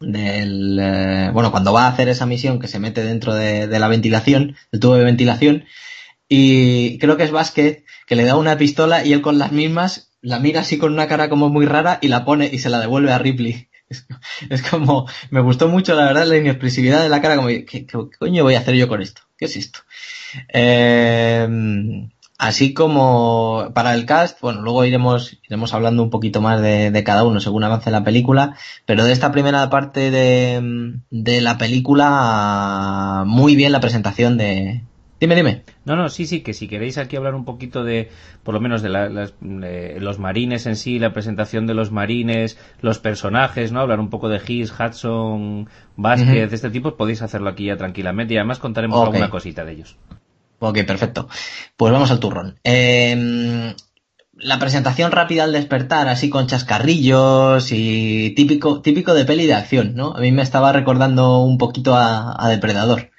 del, 0.00 0.78
eh, 0.80 1.30
bueno, 1.32 1.50
cuando 1.50 1.72
va 1.72 1.86
a 1.86 1.88
hacer 1.88 2.08
esa 2.08 2.26
misión 2.26 2.60
que 2.60 2.68
se 2.68 2.78
mete 2.78 3.02
dentro 3.02 3.34
de, 3.34 3.66
de 3.66 3.78
la 3.78 3.88
ventilación, 3.88 4.56
del 4.70 4.80
tubo 4.80 4.94
de 4.94 5.04
ventilación, 5.04 5.64
y 6.28 6.98
creo 6.98 7.16
que 7.16 7.24
es 7.24 7.30
Vázquez 7.32 7.84
que 8.06 8.16
le 8.16 8.24
da 8.24 8.36
una 8.36 8.56
pistola 8.56 9.04
y 9.04 9.12
él 9.12 9.20
con 9.20 9.38
las 9.38 9.52
mismas 9.52 10.10
la 10.24 10.38
mira 10.38 10.60
así 10.60 10.78
con 10.78 10.92
una 10.92 11.06
cara 11.06 11.28
como 11.28 11.50
muy 11.50 11.66
rara 11.66 11.98
y 12.00 12.08
la 12.08 12.24
pone 12.24 12.48
y 12.50 12.58
se 12.58 12.70
la 12.70 12.80
devuelve 12.80 13.12
a 13.12 13.18
Ripley. 13.18 13.68
Es, 14.50 14.62
como, 14.62 15.06
me 15.30 15.40
gustó 15.40 15.68
mucho 15.68 15.94
la 15.94 16.06
verdad 16.06 16.26
la 16.26 16.36
inexpresividad 16.36 17.02
de 17.02 17.08
la 17.08 17.20
cara, 17.20 17.36
como, 17.36 17.48
¿qué, 17.48 17.64
qué, 17.64 17.86
coño 18.18 18.42
voy 18.42 18.54
a 18.54 18.60
hacer 18.60 18.74
yo 18.74 18.88
con 18.88 19.02
esto? 19.02 19.22
¿Qué 19.36 19.44
es 19.46 19.56
esto? 19.56 19.80
Eh, 20.52 21.46
así 22.38 22.74
como 22.74 23.70
para 23.74 23.94
el 23.94 24.06
cast, 24.06 24.40
bueno, 24.40 24.62
luego 24.62 24.84
iremos, 24.84 25.38
iremos 25.46 25.72
hablando 25.74 26.02
un 26.02 26.10
poquito 26.10 26.40
más 26.40 26.60
de, 26.60 26.90
de, 26.90 27.04
cada 27.04 27.24
uno 27.24 27.40
según 27.40 27.64
avance 27.64 27.90
la 27.90 28.04
película, 28.04 28.56
pero 28.86 29.04
de 29.04 29.12
esta 29.12 29.32
primera 29.32 29.68
parte 29.70 30.10
de, 30.10 31.00
de 31.10 31.40
la 31.40 31.58
película, 31.58 33.24
muy 33.26 33.56
bien 33.56 33.72
la 33.72 33.80
presentación 33.80 34.36
de, 34.36 34.82
Dime, 35.20 35.36
dime. 35.36 35.62
No, 35.84 35.96
no, 35.96 36.08
sí, 36.08 36.26
sí, 36.26 36.42
que 36.42 36.52
si 36.54 36.66
queréis 36.68 36.98
aquí 36.98 37.16
hablar 37.16 37.34
un 37.34 37.44
poquito 37.44 37.84
de, 37.84 38.10
por 38.42 38.54
lo 38.54 38.60
menos 38.60 38.82
de, 38.82 38.88
la, 38.88 39.08
las, 39.08 39.34
de, 39.40 39.98
los 40.00 40.18
marines 40.18 40.66
en 40.66 40.76
sí, 40.76 40.98
la 40.98 41.12
presentación 41.12 41.66
de 41.66 41.74
los 41.74 41.92
marines, 41.92 42.58
los 42.80 42.98
personajes, 42.98 43.72
¿no? 43.72 43.80
Hablar 43.80 44.00
un 44.00 44.10
poco 44.10 44.28
de 44.28 44.40
His, 44.46 44.72
Hudson, 44.72 45.68
Vázquez, 45.96 46.28
uh 46.28 46.46
-huh. 46.46 46.48
de 46.48 46.56
este 46.56 46.70
tipo, 46.70 46.96
podéis 46.96 47.22
hacerlo 47.22 47.48
aquí 47.50 47.66
ya 47.66 47.76
tranquilamente 47.76 48.34
y 48.34 48.38
además 48.38 48.58
contaremos 48.58 48.98
okay. 48.98 49.12
alguna 49.12 49.30
cosita 49.30 49.64
de 49.64 49.72
ellos. 49.72 49.96
Ok, 50.58 50.78
perfecto. 50.84 51.28
Pues 51.76 51.92
vamos 51.92 52.10
al 52.10 52.20
turrón. 52.20 52.58
Eh, 52.64 53.74
la 54.36 54.58
presentación 54.58 55.12
rápida 55.12 55.44
al 55.44 55.52
despertar, 55.52 56.08
así 56.08 56.28
con 56.28 56.46
chascarrillos 56.46 57.70
y 57.70 58.34
típico, 58.34 58.80
típico 58.80 59.14
de 59.14 59.24
peli 59.24 59.46
de 59.46 59.54
acción, 59.54 59.94
¿no? 59.94 60.12
A 60.14 60.20
mí 60.20 60.32
me 60.32 60.42
estaba 60.42 60.72
recordando 60.72 61.40
un 61.40 61.56
poquito 61.58 61.94
a, 61.94 62.34
a 62.36 62.48
Depredador. 62.48 63.10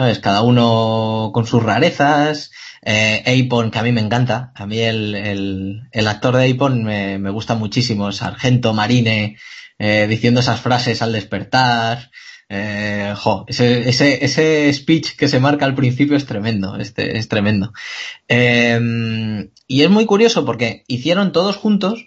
¿Sabes? 0.00 0.18
Cada 0.18 0.40
uno 0.40 1.30
con 1.34 1.46
sus 1.46 1.62
rarezas. 1.62 2.52
Eh, 2.80 3.22
que 3.70 3.78
a 3.78 3.82
mí 3.82 3.92
me 3.92 4.00
encanta. 4.00 4.50
A 4.54 4.66
mí 4.66 4.78
el, 4.78 5.14
el, 5.14 5.82
el 5.92 6.08
actor 6.08 6.34
de 6.38 6.50
Apon 6.50 6.84
me, 6.84 7.18
me, 7.18 7.28
gusta 7.28 7.54
muchísimo. 7.54 8.10
Sargento 8.10 8.72
Marine, 8.72 9.36
eh, 9.78 10.06
diciendo 10.08 10.40
esas 10.40 10.58
frases 10.58 11.02
al 11.02 11.12
despertar. 11.12 12.10
Eh, 12.48 13.12
jo, 13.14 13.44
ese, 13.46 13.90
ese, 13.90 14.24
ese 14.24 14.72
speech 14.72 15.16
que 15.16 15.28
se 15.28 15.38
marca 15.38 15.66
al 15.66 15.74
principio 15.74 16.16
es 16.16 16.24
tremendo, 16.24 16.76
este, 16.76 17.18
es 17.18 17.28
tremendo. 17.28 17.74
Eh, 18.26 19.50
y 19.66 19.82
es 19.82 19.90
muy 19.90 20.06
curioso 20.06 20.46
porque 20.46 20.82
hicieron 20.88 21.32
todos 21.32 21.56
juntos 21.56 22.06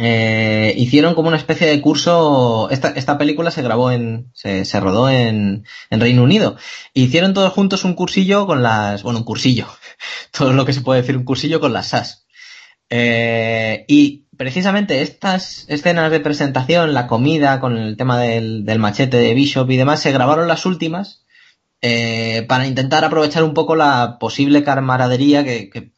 eh, 0.00 0.74
hicieron 0.76 1.16
como 1.16 1.26
una 1.26 1.36
especie 1.36 1.66
de 1.66 1.80
curso. 1.80 2.68
Esta, 2.70 2.90
esta 2.90 3.18
película 3.18 3.50
se 3.50 3.62
grabó 3.62 3.90
en. 3.90 4.30
Se, 4.32 4.64
se 4.64 4.78
rodó 4.78 5.10
en, 5.10 5.64
en, 5.90 6.00
Reino 6.00 6.22
Unido. 6.22 6.56
Hicieron 6.94 7.34
todos 7.34 7.52
juntos 7.52 7.84
un 7.84 7.94
cursillo 7.94 8.46
con 8.46 8.62
las. 8.62 9.02
Bueno, 9.02 9.18
un 9.18 9.24
cursillo. 9.24 9.66
Todo 10.30 10.52
lo 10.52 10.64
que 10.64 10.72
se 10.72 10.82
puede 10.82 11.00
decir 11.00 11.16
un 11.16 11.24
cursillo 11.24 11.58
con 11.58 11.72
las 11.72 11.88
SAS. 11.88 12.26
Eh, 12.90 13.84
y 13.88 14.26
precisamente 14.36 15.02
estas 15.02 15.64
escenas 15.68 16.12
de 16.12 16.20
presentación, 16.20 16.94
la 16.94 17.08
comida, 17.08 17.58
con 17.58 17.76
el 17.76 17.96
tema 17.96 18.20
del, 18.20 18.64
del 18.64 18.78
machete 18.78 19.16
de 19.16 19.34
Bishop 19.34 19.68
y 19.68 19.76
demás, 19.76 20.00
se 20.00 20.12
grabaron 20.12 20.46
las 20.46 20.64
últimas. 20.64 21.24
Eh, 21.80 22.44
para 22.48 22.66
intentar 22.66 23.04
aprovechar 23.04 23.44
un 23.44 23.54
poco 23.54 23.76
la 23.76 24.18
posible 24.18 24.64
camaradería 24.64 25.44
que, 25.44 25.70
que 25.70 25.92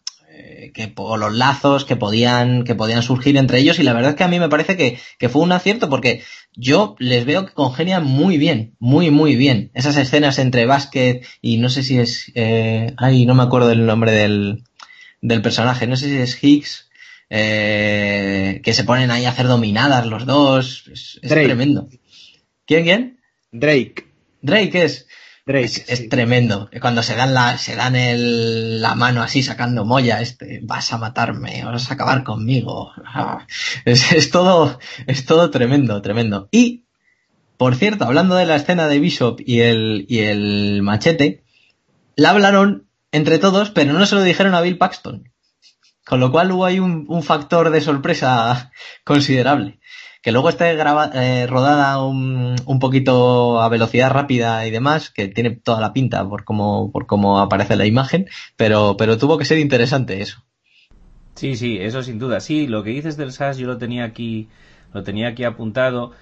que, 0.73 0.93
o 0.97 1.17
los 1.17 1.35
lazos 1.35 1.85
que 1.85 1.97
podían, 1.97 2.65
que 2.65 2.75
podían 2.75 3.03
surgir 3.03 3.37
entre 3.37 3.59
ellos 3.59 3.79
y 3.79 3.83
la 3.83 3.93
verdad 3.93 4.11
es 4.11 4.17
que 4.17 4.25
a 4.25 4.29
mí 4.29 4.39
me 4.39 4.49
parece 4.49 4.77
que, 4.77 4.99
que 5.19 5.29
fue 5.29 5.43
un 5.43 5.53
acierto 5.53 5.89
porque 5.89 6.23
yo 6.55 6.97
les 6.99 7.25
veo 7.25 7.47
que 7.47 7.53
congenian 7.53 8.05
muy 8.05 8.39
bien, 8.39 8.75
muy, 8.79 9.11
muy 9.11 9.37
bien. 9.37 9.71
Esas 9.75 9.97
escenas 9.97 10.39
entre 10.39 10.67
Vázquez 10.67 11.27
y 11.41 11.59
no 11.59 11.69
sé 11.69 11.83
si 11.83 11.99
es, 11.99 12.33
eh, 12.35 12.95
ay, 12.97 13.27
no 13.27 13.35
me 13.35 13.43
acuerdo 13.43 13.69
del 13.69 13.87
nombre 13.87 14.13
del, 14.13 14.65
del 15.21 15.43
personaje, 15.43 15.87
no 15.87 15.97
sé 15.97 16.07
si 16.07 16.17
es 16.17 16.43
Higgs, 16.43 16.89
eh, 17.31 18.61
que 18.65 18.73
se 18.73 18.85
ponen 18.85 19.11
ahí 19.11 19.25
a 19.25 19.31
hacer 19.31 19.47
dominadas 19.47 20.07
los 20.07 20.27
dos, 20.27 20.85
es, 20.93 21.21
es 21.23 21.29
tremendo. 21.29 21.89
¿Quién, 22.67 22.85
quién? 22.85 23.21
Drake. 23.53 24.07
Drake 24.43 24.85
es. 24.85 25.07
Drake, 25.51 25.65
es, 25.65 25.85
es 25.89 25.99
sí. 25.99 26.09
tremendo. 26.09 26.71
Cuando 26.81 27.03
se 27.03 27.17
dan 27.17 27.35
la, 27.35 27.59
se 27.59 27.75
dan 27.77 27.97
el, 27.97 28.81
la 28.81 28.95
mano 28.95 29.23
así 29.23 29.43
sacando 29.43 29.85
molla, 29.85 30.21
este, 30.21 30.61
vas 30.63 30.93
a 30.93 30.99
matarme, 30.99 31.65
vas 31.65 31.91
a 31.91 31.95
acabar 31.95 32.25
conmigo. 32.25 32.93
Es, 33.85 34.13
es 34.13 34.31
todo, 34.31 34.79
es 35.07 35.27
todo 35.27 35.51
tremendo, 35.51 36.01
tremendo. 36.03 36.49
Y, 36.51 36.85
por 37.57 37.75
cierto, 37.75 38.05
hablando 38.05 38.37
de 38.37 38.47
la 38.47 38.57
escena 38.57 38.89
de 38.89 39.01
Bishop 39.01 39.41
y 39.45 39.61
el, 39.61 40.07
y 40.09 40.21
el 40.21 40.83
machete, 40.83 41.45
la 42.17 42.31
hablaron 42.31 42.89
entre 43.13 43.39
todos, 43.39 43.71
pero 43.71 43.93
no 43.93 44.07
se 44.07 44.15
lo 44.15 44.23
dijeron 44.23 44.55
a 44.55 44.61
Bill 44.61 44.79
Paxton. 44.79 45.31
Con 46.07 46.21
lo 46.21 46.31
cual 46.31 46.53
hubo 46.53 46.65
ahí 46.65 46.79
un, 46.79 47.07
un 47.09 47.23
factor 47.23 47.71
de 47.71 47.81
sorpresa 47.81 48.71
considerable 49.05 49.80
que 50.23 50.33
luego 50.33 50.49
esté 50.49 50.75
graba, 50.75 51.11
eh, 51.15 51.47
rodada 51.47 52.05
un, 52.05 52.57
un, 52.67 52.79
poquito 52.79 53.61
a 53.61 53.69
velocidad 53.69 54.11
rápida 54.11 54.67
y 54.67 54.71
demás, 54.71 55.11
que 55.11 55.29
tiene 55.29 55.51
toda 55.51 55.81
la 55.81 55.93
pinta 55.93 56.29
por 56.29 56.45
cómo, 56.45 56.91
por 56.93 57.07
cómo 57.07 57.41
aparece 57.41 57.77
la 57.77 57.87
imagen, 57.87 58.29
pero, 58.57 58.97
pero 58.99 59.17
tuvo 59.17 59.39
que 59.39 59.45
ser 59.45 59.59
interesante 59.59 60.21
eso. 60.21 60.45
Sí, 61.35 61.57
sí, 61.57 61.79
eso 61.81 62.03
sin 62.03 62.19
duda. 62.19 62.41
Sí, 62.41 62.67
lo 62.67 62.83
que 62.83 62.91
dices 62.91 63.17
del 63.17 63.33
SAS 63.33 63.57
yo 63.57 63.67
lo 63.67 63.79
tenía 63.79 64.05
aquí, 64.05 64.49
lo 64.93 65.03
tenía 65.03 65.29
aquí 65.29 65.45
apuntado. 65.45 66.13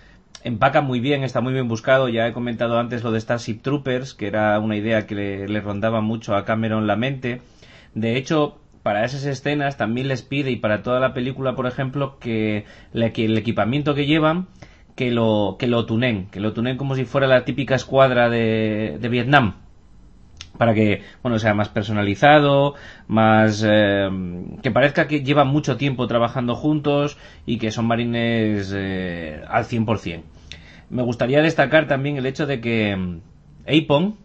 Empaca 0.44 0.80
muy 0.80 1.00
bien, 1.00 1.24
está 1.24 1.40
muy 1.40 1.52
bien 1.52 1.66
buscado. 1.66 2.08
Ya 2.08 2.28
he 2.28 2.32
comentado 2.32 2.78
antes 2.78 3.02
lo 3.02 3.10
de 3.10 3.20
Starship 3.20 3.60
Troopers, 3.62 4.14
que 4.14 4.28
era 4.28 4.60
una 4.60 4.76
idea 4.76 5.06
que 5.06 5.16
le, 5.16 5.48
le 5.48 5.60
rondaba 5.60 6.00
mucho 6.00 6.36
a 6.36 6.44
Cameron 6.44 6.86
la 6.86 6.94
mente. 6.94 7.42
De 7.94 8.16
hecho, 8.16 8.60
para 8.89 9.05
esas 9.05 9.27
escenas 9.27 9.77
también 9.77 10.09
les 10.09 10.23
pide 10.23 10.51
y 10.51 10.56
para 10.56 10.82
toda 10.82 10.98
la 10.98 11.12
película, 11.12 11.55
por 11.55 11.66
ejemplo, 11.66 12.19
que, 12.19 12.65
el 12.94 13.36
equipamiento 13.36 13.94
que 13.94 14.06
llevan 14.06 14.47
que 14.97 15.10
lo 15.10 15.56
que 15.59 15.66
lo 15.66 15.85
tunen, 15.85 16.31
que 16.31 16.40
lo 16.40 16.55
tunen 16.55 16.78
como 16.78 16.94
si 16.94 17.05
fuera 17.05 17.27
la 17.27 17.44
típica 17.44 17.74
escuadra 17.74 18.31
de, 18.31 18.97
de 18.98 19.09
Vietnam. 19.10 19.56
Para 20.56 20.73
que 20.73 21.02
bueno 21.23 21.39
sea 21.39 21.52
más 21.52 21.69
personalizado 21.69 22.77
más 23.09 23.62
eh, 23.69 24.09
que 24.62 24.70
parezca 24.70 25.06
que 25.06 25.20
llevan 25.20 25.48
mucho 25.48 25.77
tiempo 25.77 26.06
trabajando 26.06 26.55
juntos 26.55 27.19
y 27.44 27.59
que 27.59 27.70
son 27.70 27.86
marines 27.86 28.73
eh, 28.74 29.43
al 29.48 29.66
100% 29.66 30.23
me 30.89 31.02
gustaría 31.02 31.43
destacar 31.43 31.86
también 31.89 32.16
el 32.16 32.24
hecho 32.24 32.47
de 32.47 32.62
que 32.62 33.20
Apon 33.66 34.16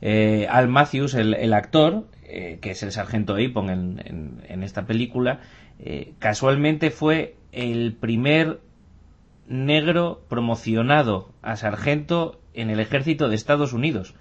eh, 0.00 0.46
Al 0.50 0.68
Matthews 0.68 1.14
el 1.14 1.52
actor 1.52 2.06
eh, 2.32 2.58
que 2.60 2.70
es 2.70 2.82
el 2.82 2.92
sargento 2.92 3.34
Apon 3.34 3.70
en, 3.70 4.02
en, 4.04 4.42
en 4.48 4.62
esta 4.62 4.86
película, 4.86 5.40
eh, 5.78 6.14
casualmente 6.18 6.90
fue 6.90 7.36
el 7.52 7.94
primer 7.94 8.60
negro 9.48 10.22
promocionado 10.28 11.32
a 11.42 11.56
sargento 11.56 12.40
en 12.54 12.70
el 12.70 12.80
ejército 12.80 13.28
de 13.28 13.34
Estados 13.34 13.72
Unidos. 13.72 14.14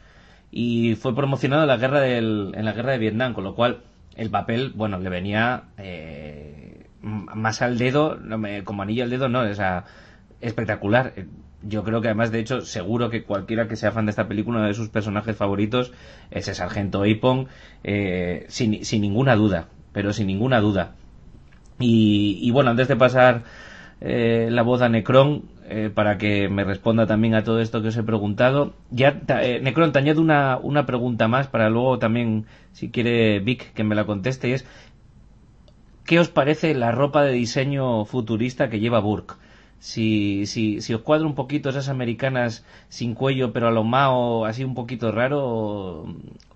Y 0.52 0.95
fue 0.95 1.15
promocionado 1.15 1.61
en 1.61 1.68
la 1.68 1.77
guerra 1.77 2.02
del, 2.02 2.53
en 2.56 2.65
la 2.65 2.73
guerra 2.73 2.94
de 2.94 2.98
Vietnam, 2.98 3.34
con 3.34 3.44
lo 3.44 3.53
cual 3.53 3.84
el 4.15 4.31
papel, 4.31 4.73
bueno, 4.76 4.98
le 4.98 5.10
venía 5.10 5.65
eh, 5.77 6.88
más 7.02 7.61
al 7.61 7.77
dedo, 7.77 8.18
como 8.64 8.81
anillo 8.81 9.03
al 9.03 9.10
dedo, 9.11 9.30
no, 9.30 9.41
o 9.41 9.53
sea, 9.53 9.86
espectacular 10.41 11.14
yo 11.61 11.84
creo 11.84 12.02
que 12.02 12.07
además, 12.07 12.31
de 12.31 12.40
hecho, 12.40 12.61
seguro 12.61 13.10
que 13.10 13.23
cualquiera 13.23 13.68
que 13.68 13.76
sea 13.76 13.91
fan 13.91 14.06
de 14.06 14.11
esta 14.11 14.27
película, 14.27 14.60
uno 14.60 14.68
de 14.68 14.73
sus 14.73 14.90
personajes 14.90 15.36
favoritos 15.36 15.91
es 16.31 16.48
el 16.48 16.56
sargento 16.56 17.03
Apon, 17.03 17.48
eh, 17.84 18.45
sin, 18.48 18.80
ninguna 19.02 19.36
duda, 19.36 19.68
pero 19.91 20.14
sin 20.14 20.27
ninguna 20.27 20.61
duda. 20.61 20.95
Y, 21.80 22.49
bueno, 22.52 22.72
antes 22.72 22.88
de 22.88 22.95
pasar 22.95 23.44
eh, 24.02 24.49
la 24.52 24.64
voz 24.64 24.81
a 24.81 24.90
Necron, 24.90 25.44
eh, 25.69 25.90
para 25.94 26.18
que 26.18 26.49
me 26.49 26.64
responda 26.64 27.06
también 27.07 27.36
a 27.36 27.44
todo 27.44 27.61
esto 27.61 27.81
que 27.81 27.90
os 27.90 27.98
he 27.98 28.03
preguntado, 28.03 28.73
ya, 28.90 29.19
Necron, 29.61 29.91
te 29.91 29.99
añado 29.99 30.22
una, 30.22 30.57
una 30.57 30.86
pregunta 30.86 31.27
más 31.27 31.48
para 31.48 31.69
luego 31.69 31.99
también, 31.99 32.45
si 32.73 32.90
quiere 32.90 33.40
Vic, 33.40 33.73
que 33.73 33.84
me 33.84 33.95
la 33.95 34.06
conteste, 34.06 34.49
y 34.49 34.53
es, 34.53 34.65
¿qué 36.06 36.19
os 36.19 36.30
parece 36.30 36.73
la 36.73 36.91
ropa 36.91 37.23
de 37.23 37.34
diseño 37.34 38.06
futurista 38.06 38.69
que 38.69 38.80
lleva 38.80 38.99
Burke? 38.99 39.36
Si, 39.80 40.46
si, 40.46 40.78
os 40.94 41.02
cuadra 41.02 41.26
un 41.26 41.36
poquito 41.36 41.70
esas 41.70 41.90
americanas 41.90 42.66
sin 42.90 43.16
cuello, 43.16 43.54
pero 43.54 43.68
a 43.68 43.72
lo 43.72 43.84
mao, 43.84 44.46
así 44.46 44.64
un 44.64 44.76
poquito 44.76 45.12
raro, 45.12 46.06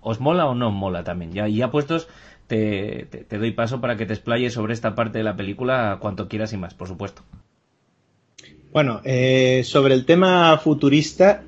¿os 0.00 0.20
mola 0.20 0.46
o 0.46 0.54
no 0.54 0.68
os 0.68 0.74
mola 0.74 1.04
también? 1.04 1.32
Ya, 1.32 1.48
ya 1.48 1.70
puestos, 1.70 2.08
te, 2.46 3.06
te, 3.06 3.38
doy 3.38 3.52
paso 3.52 3.80
para 3.80 3.96
que 3.96 4.06
te 4.06 4.12
explayes 4.12 4.52
sobre 4.52 4.74
esta 4.74 4.94
parte 4.94 5.18
de 5.18 5.24
la 5.24 5.36
película 5.36 5.98
cuanto 6.00 6.28
quieras 6.28 6.52
y 6.52 6.58
más, 6.58 6.74
por 6.74 6.88
supuesto. 6.88 7.22
Bueno, 8.72 9.00
eh, 9.04 9.62
sobre 9.64 9.94
el 9.94 10.04
tema 10.04 10.58
futurista, 10.58 11.42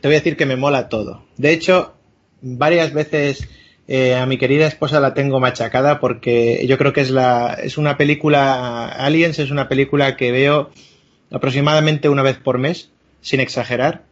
te 0.00 0.08
voy 0.08 0.16
a 0.16 0.18
decir 0.18 0.36
que 0.36 0.46
me 0.46 0.56
mola 0.56 0.88
todo. 0.88 1.24
De 1.38 1.52
hecho, 1.52 1.94
varias 2.42 2.92
veces 2.92 3.48
eh, 3.86 4.14
a 4.14 4.24
mi 4.24 4.38
querida 4.38 4.66
esposa 4.66 4.98
la 4.98 5.12
tengo 5.12 5.40
machacada 5.40 6.00
porque 6.00 6.64
yo 6.66 6.78
creo 6.78 6.92
que 6.94 7.02
es 7.02 7.10
la 7.10 7.58
es 7.62 7.76
una 7.76 7.98
película 7.98 8.88
Aliens 8.88 9.38
es 9.38 9.50
una 9.50 9.68
película 9.68 10.16
que 10.16 10.32
veo 10.32 10.70
aproximadamente 11.30 12.08
una 12.08 12.22
vez 12.22 12.38
por 12.38 12.58
mes 12.58 12.90
sin 13.20 13.40
exagerar. 13.40 14.02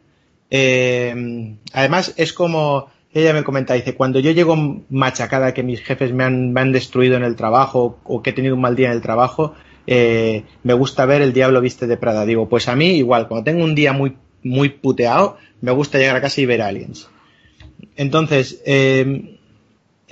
Eh, 0.50 1.56
además 1.72 2.12
es 2.18 2.34
como 2.34 2.88
ella 3.14 3.32
me 3.32 3.44
comenta 3.44 3.72
dice 3.72 3.94
cuando 3.94 4.20
yo 4.20 4.30
llego 4.32 4.84
machacada 4.90 5.54
que 5.54 5.62
mis 5.62 5.80
jefes 5.80 6.12
me 6.12 6.24
han, 6.24 6.52
me 6.52 6.60
han 6.60 6.72
destruido 6.72 7.16
en 7.16 7.24
el 7.24 7.36
trabajo 7.36 7.98
o 8.04 8.22
que 8.22 8.30
he 8.30 8.32
tenido 8.34 8.54
un 8.54 8.60
mal 8.60 8.76
día 8.76 8.88
en 8.88 8.92
el 8.92 9.00
trabajo 9.00 9.54
eh, 9.86 10.44
me 10.62 10.74
gusta 10.74 11.06
ver 11.06 11.22
el 11.22 11.32
diablo 11.32 11.62
viste 11.62 11.86
de 11.86 11.96
Prada 11.96 12.26
digo 12.26 12.48
pues 12.50 12.68
a 12.68 12.76
mí 12.76 12.96
igual 12.96 13.28
cuando 13.28 13.44
tengo 13.44 13.64
un 13.64 13.74
día 13.74 13.94
muy 13.94 14.16
muy 14.42 14.68
puteado 14.68 15.38
me 15.62 15.72
gusta 15.72 15.98
llegar 15.98 16.16
a 16.16 16.20
casa 16.20 16.40
y 16.42 16.46
ver 16.46 16.60
aliens 16.60 17.08
entonces 17.96 18.62
eh, 18.66 19.38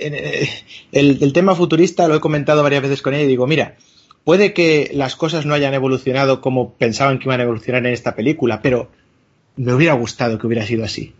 eh, 0.01 0.49
el, 0.91 1.33
tema 1.33 1.55
futurista 1.55 2.07
lo 2.07 2.15
he 2.15 2.19
comentado 2.19 2.63
varias 2.63 2.81
veces 2.81 3.01
con 3.01 3.13
ella 3.13 3.23
y 3.23 3.27
digo, 3.27 3.47
mira, 3.47 3.75
puede 4.23 4.53
que 4.53 4.91
las 4.93 5.15
cosas 5.15 5.45
no 5.45 5.53
hayan 5.53 5.73
evolucionado 5.73 6.41
como 6.41 6.73
pensaban 6.73 7.19
que 7.19 7.25
iban 7.25 7.39
a 7.39 7.43
evolucionar 7.43 7.85
en 7.85 7.93
esta 7.93 8.15
película, 8.15 8.61
pero 8.61 8.89
me 9.55 9.73
hubiera 9.73 9.93
gustado 9.93 10.37
que 10.37 10.47
hubiera 10.47 10.65
sido 10.65 10.83
así. 10.83 11.13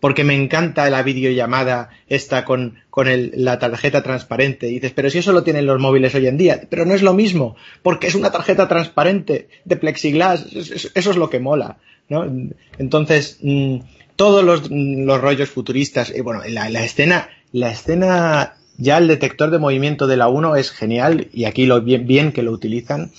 Porque 0.00 0.22
me 0.22 0.34
encanta 0.34 0.90
la 0.90 1.02
videollamada 1.02 1.88
esta 2.08 2.44
con, 2.44 2.74
con 2.90 3.08
la 3.08 3.58
tarjeta 3.58 4.02
transparente. 4.02 4.68
Y 4.68 4.74
dices, 4.74 4.92
pero 4.94 5.08
si 5.08 5.18
eso 5.18 5.32
lo 5.32 5.44
tienen 5.44 5.64
los 5.64 5.80
móviles 5.80 6.14
hoy 6.14 6.26
en 6.26 6.36
día. 6.36 6.60
Pero 6.68 6.84
no 6.84 6.92
es 6.92 7.00
lo 7.00 7.14
mismo, 7.14 7.56
porque 7.82 8.08
es 8.08 8.14
una 8.14 8.30
tarjeta 8.30 8.68
transparente 8.68 9.48
de 9.64 9.76
plexiglas. 9.76 10.44
Eso, 10.52 11.10
es 11.10 11.16
lo 11.16 11.30
que 11.30 11.40
mola. 11.40 11.78
¿no? 12.10 12.30
Entonces, 12.76 13.38
mm, 13.40 13.78
todos 14.16 14.44
los, 14.44 14.70
los, 14.70 15.20
rollos 15.22 15.48
futuristas, 15.48 16.12
y 16.14 16.20
bueno, 16.20 16.42
la, 16.48 16.68
la 16.68 16.84
escena 16.84 17.30
la 17.54 17.70
escena, 17.70 18.56
ya 18.78 18.98
el 18.98 19.06
detector 19.06 19.52
de 19.52 19.60
movimiento 19.60 20.08
de 20.08 20.16
la 20.16 20.26
1 20.26 20.56
es 20.56 20.72
genial 20.72 21.28
y 21.32 21.44
aquí 21.44 21.66
lo 21.66 21.80
bien, 21.82 22.04
bien 22.04 22.32
que 22.32 22.42
lo 22.42 22.50
utilizan, 22.50 23.12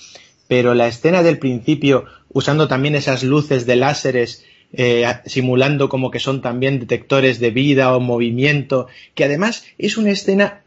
pero 0.46 0.74
la 0.74 0.88
escena 0.88 1.22
del 1.22 1.38
principio, 1.38 2.04
usando 2.28 2.68
también 2.68 2.94
esas 2.94 3.24
luces 3.24 3.64
de 3.64 3.76
láseres, 3.76 4.44
eh, 4.74 5.06
simulando 5.24 5.88
como 5.88 6.10
que 6.10 6.18
son 6.18 6.42
también 6.42 6.80
detectores 6.80 7.40
de 7.40 7.50
vida 7.50 7.96
o 7.96 8.00
movimiento, 8.00 8.88
que 9.14 9.24
además 9.24 9.64
es 9.78 9.96
una 9.96 10.10
escena, 10.10 10.60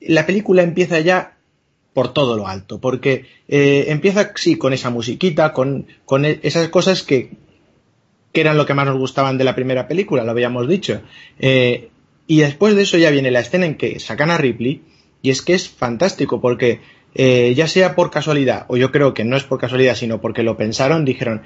la 0.00 0.26
película 0.26 0.64
empieza 0.64 0.98
ya 0.98 1.36
por 1.92 2.12
todo 2.12 2.36
lo 2.36 2.48
alto, 2.48 2.80
porque 2.80 3.26
eh, 3.46 3.84
empieza, 3.90 4.32
sí, 4.34 4.58
con 4.58 4.72
esa 4.72 4.90
musiquita, 4.90 5.52
con, 5.52 5.86
con 6.04 6.24
e, 6.24 6.40
esas 6.42 6.68
cosas 6.68 7.04
que, 7.04 7.30
que 8.32 8.40
eran 8.40 8.56
lo 8.56 8.66
que 8.66 8.74
más 8.74 8.86
nos 8.86 8.98
gustaban 8.98 9.38
de 9.38 9.44
la 9.44 9.54
primera 9.54 9.86
película, 9.86 10.24
lo 10.24 10.32
habíamos 10.32 10.66
dicho. 10.66 11.00
Eh, 11.38 11.90
y 12.26 12.40
después 12.40 12.74
de 12.74 12.82
eso 12.82 12.98
ya 12.98 13.10
viene 13.10 13.30
la 13.30 13.40
escena 13.40 13.66
en 13.66 13.76
que 13.76 13.98
sacan 14.00 14.30
a 14.30 14.38
Ripley 14.38 14.82
y 15.22 15.30
es 15.30 15.42
que 15.42 15.54
es 15.54 15.68
fantástico 15.68 16.40
porque 16.40 16.80
eh, 17.14 17.52
ya 17.54 17.68
sea 17.68 17.94
por 17.94 18.10
casualidad 18.10 18.64
o 18.68 18.76
yo 18.76 18.90
creo 18.90 19.14
que 19.14 19.24
no 19.24 19.36
es 19.36 19.44
por 19.44 19.58
casualidad 19.58 19.94
sino 19.94 20.20
porque 20.20 20.42
lo 20.42 20.56
pensaron, 20.56 21.04
dijeron 21.04 21.42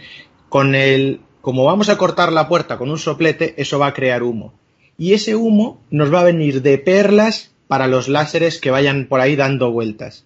con 0.49 0.75
el 0.75 1.21
como 1.41 1.65
vamos 1.65 1.89
a 1.89 1.99
cortar 1.99 2.33
la 2.33 2.49
puerta 2.49 2.79
con 2.79 2.91
un 2.91 2.99
soplete 2.99 3.55
eso 3.57 3.79
va 3.79 3.89
a 3.89 3.95
crear 3.95 4.23
humo 4.23 4.55
y 4.99 5.13
ese 5.13 5.37
humo 5.37 5.83
nos 5.91 6.13
va 6.13 6.21
a 6.21 6.25
venir 6.25 6.63
de 6.63 6.79
perlas 6.79 7.53
para 7.69 7.87
los 7.87 8.09
láseres 8.09 8.59
que 8.59 8.71
vayan 8.71 9.07
por 9.07 9.21
ahí 9.21 9.37
dando 9.37 9.71
vueltas. 9.71 10.25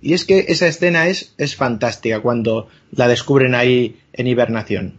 Y 0.00 0.12
es 0.12 0.24
que 0.24 0.46
esa 0.48 0.66
escena 0.66 1.08
es, 1.08 1.34
es 1.38 1.56
fantástica 1.56 2.20
cuando 2.20 2.68
la 2.92 3.08
descubren 3.08 3.54
ahí 3.54 3.96
en 4.12 4.26
hibernación. 4.26 4.98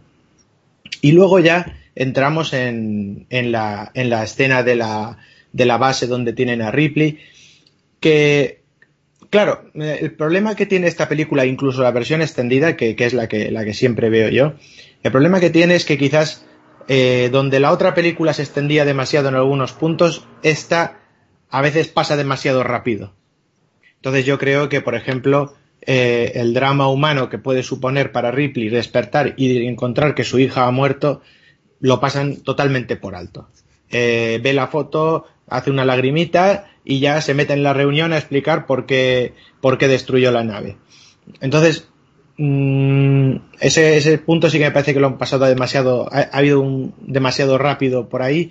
Y 1.00 1.12
luego 1.12 1.38
ya 1.38 1.76
entramos 1.96 2.52
en, 2.52 3.26
en, 3.30 3.50
la, 3.50 3.90
en 3.94 4.10
la 4.10 4.22
escena 4.22 4.62
de 4.62 4.76
la, 4.76 5.18
de 5.52 5.66
la 5.66 5.76
base 5.76 6.06
donde 6.06 6.32
tienen 6.32 6.62
a 6.62 6.70
Ripley, 6.70 7.18
que 7.98 8.64
Claro, 9.30 9.70
el 9.74 10.12
problema 10.12 10.54
que 10.54 10.66
tiene 10.66 10.86
esta 10.86 11.08
película, 11.08 11.46
incluso 11.46 11.82
la 11.82 11.90
versión 11.90 12.22
extendida, 12.22 12.76
que, 12.76 12.94
es 12.96 13.12
la 13.12 13.28
que, 13.28 13.50
la 13.50 13.64
que 13.64 13.74
siempre 13.74 14.08
veo 14.08 14.28
yo, 14.28 14.54
el 15.02 15.12
problema 15.12 15.40
que 15.40 15.50
tiene 15.50 15.74
es 15.74 15.84
que 15.84 15.98
quizás 15.98 16.46
eh, 16.88 17.28
donde 17.32 17.60
la 17.60 17.72
otra 17.72 17.94
película 17.94 18.32
se 18.32 18.42
extendía 18.42 18.84
demasiado 18.84 19.28
en 19.28 19.34
algunos 19.34 19.72
puntos, 19.72 20.26
esta 20.42 21.00
a 21.50 21.60
veces 21.60 21.88
pasa 21.88 22.16
demasiado 22.16 22.62
rápido. 22.62 23.14
Entonces 23.96 24.24
yo 24.24 24.38
creo 24.38 24.68
que, 24.68 24.80
por 24.80 24.94
ejemplo, 24.94 25.54
eh, 25.82 26.32
el 26.36 26.54
drama 26.54 26.88
humano 26.88 27.28
que 27.28 27.38
puede 27.38 27.62
suponer 27.62 28.12
para 28.12 28.30
Ripley 28.30 28.68
despertar 28.68 29.34
y 29.36 29.66
encontrar 29.66 30.14
que 30.14 30.24
su 30.24 30.38
hija 30.38 30.66
ha 30.66 30.70
muerto, 30.70 31.22
lo 31.86 32.00
pasan 32.00 32.36
totalmente 32.36 32.96
por 32.96 33.14
alto. 33.14 33.48
Eh, 33.90 34.40
ve 34.42 34.52
la 34.52 34.66
foto, 34.66 35.24
hace 35.48 35.70
una 35.70 35.84
lagrimita 35.84 36.66
y 36.84 36.98
ya 36.98 37.20
se 37.20 37.32
mete 37.32 37.52
en 37.52 37.62
la 37.62 37.72
reunión 37.72 38.12
a 38.12 38.18
explicar 38.18 38.66
por 38.66 38.86
qué, 38.86 39.34
por 39.60 39.78
qué 39.78 39.86
destruyó 39.86 40.32
la 40.32 40.42
nave. 40.42 40.76
Entonces, 41.40 41.88
mmm, 42.38 43.36
ese, 43.60 43.96
ese, 43.96 44.18
punto 44.18 44.50
sí 44.50 44.58
que 44.58 44.64
me 44.64 44.72
parece 44.72 44.94
que 44.94 45.00
lo 45.00 45.06
han 45.06 45.18
pasado 45.18 45.44
demasiado, 45.44 46.08
ha, 46.12 46.22
ha, 46.22 46.38
habido 46.38 46.60
un 46.60 46.92
demasiado 46.98 47.56
rápido 47.56 48.08
por 48.08 48.22
ahí, 48.22 48.50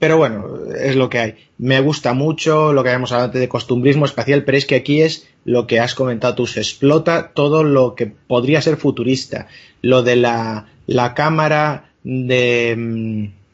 pero 0.00 0.16
bueno, 0.16 0.44
es 0.76 0.96
lo 0.96 1.08
que 1.08 1.18
hay. 1.20 1.34
Me 1.58 1.80
gusta 1.80 2.12
mucho 2.12 2.72
lo 2.72 2.82
que 2.82 2.88
habíamos 2.88 3.12
hablado 3.12 3.26
antes 3.26 3.40
de 3.40 3.48
costumbrismo 3.48 4.04
espacial, 4.04 4.42
pero 4.42 4.58
es 4.58 4.66
que 4.66 4.74
aquí 4.74 5.00
es 5.00 5.28
lo 5.44 5.68
que 5.68 5.78
has 5.78 5.94
comentado 5.94 6.34
tú, 6.34 6.48
se 6.48 6.58
explota 6.58 7.30
todo 7.34 7.62
lo 7.62 7.94
que 7.94 8.06
podría 8.06 8.60
ser 8.60 8.76
futurista. 8.76 9.46
Lo 9.80 10.02
de 10.02 10.16
la, 10.16 10.66
la 10.88 11.14
cámara 11.14 11.93
de 12.04 12.74
mm, 12.76 13.44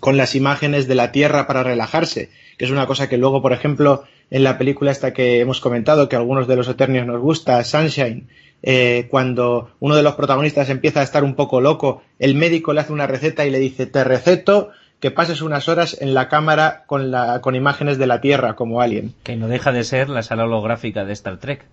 con 0.00 0.16
las 0.16 0.34
imágenes 0.34 0.86
de 0.86 0.94
la 0.94 1.12
Tierra 1.12 1.46
para 1.46 1.62
relajarse, 1.62 2.30
que 2.56 2.64
es 2.64 2.70
una 2.70 2.86
cosa 2.86 3.08
que 3.08 3.18
luego, 3.18 3.42
por 3.42 3.52
ejemplo, 3.52 4.04
en 4.30 4.44
la 4.44 4.58
película 4.58 4.90
esta 4.90 5.12
que 5.12 5.40
hemos 5.40 5.60
comentado, 5.60 6.08
que 6.08 6.16
a 6.16 6.20
algunos 6.20 6.46
de 6.46 6.56
los 6.56 6.68
Eternios 6.68 7.06
nos 7.06 7.20
gusta, 7.20 7.62
Sunshine, 7.64 8.28
eh, 8.62 9.08
cuando 9.10 9.70
uno 9.80 9.96
de 9.96 10.02
los 10.02 10.14
protagonistas 10.14 10.70
empieza 10.70 11.00
a 11.00 11.02
estar 11.02 11.24
un 11.24 11.34
poco 11.34 11.60
loco, 11.60 12.02
el 12.18 12.34
médico 12.34 12.72
le 12.72 12.80
hace 12.80 12.92
una 12.92 13.06
receta 13.06 13.44
y 13.44 13.50
le 13.50 13.58
dice, 13.58 13.86
te 13.86 14.04
receto 14.04 14.70
que 15.00 15.10
pases 15.10 15.42
unas 15.42 15.68
horas 15.68 15.96
en 16.00 16.14
la 16.14 16.28
cámara 16.28 16.84
con, 16.86 17.10
la, 17.10 17.40
con 17.40 17.56
imágenes 17.56 17.98
de 17.98 18.06
la 18.06 18.20
Tierra 18.20 18.54
como 18.54 18.80
alien. 18.80 19.14
Que 19.24 19.34
no 19.34 19.48
deja 19.48 19.72
de 19.72 19.82
ser 19.82 20.08
la 20.08 20.22
sala 20.22 20.44
holográfica 20.44 21.04
de 21.04 21.12
Star 21.12 21.38
Trek. 21.38 21.64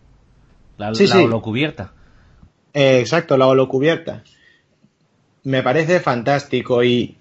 La, 0.77 0.95
sí, 0.95 1.05
la 1.05 1.15
sí. 1.15 1.23
holocubierta. 1.23 1.93
Eh, 2.73 2.99
exacto, 2.99 3.38
la 3.38 3.45
holocubierta 3.45 4.23
me 5.44 5.64
parece 5.64 5.99
fantástico 5.99 6.84
y, 6.84 7.16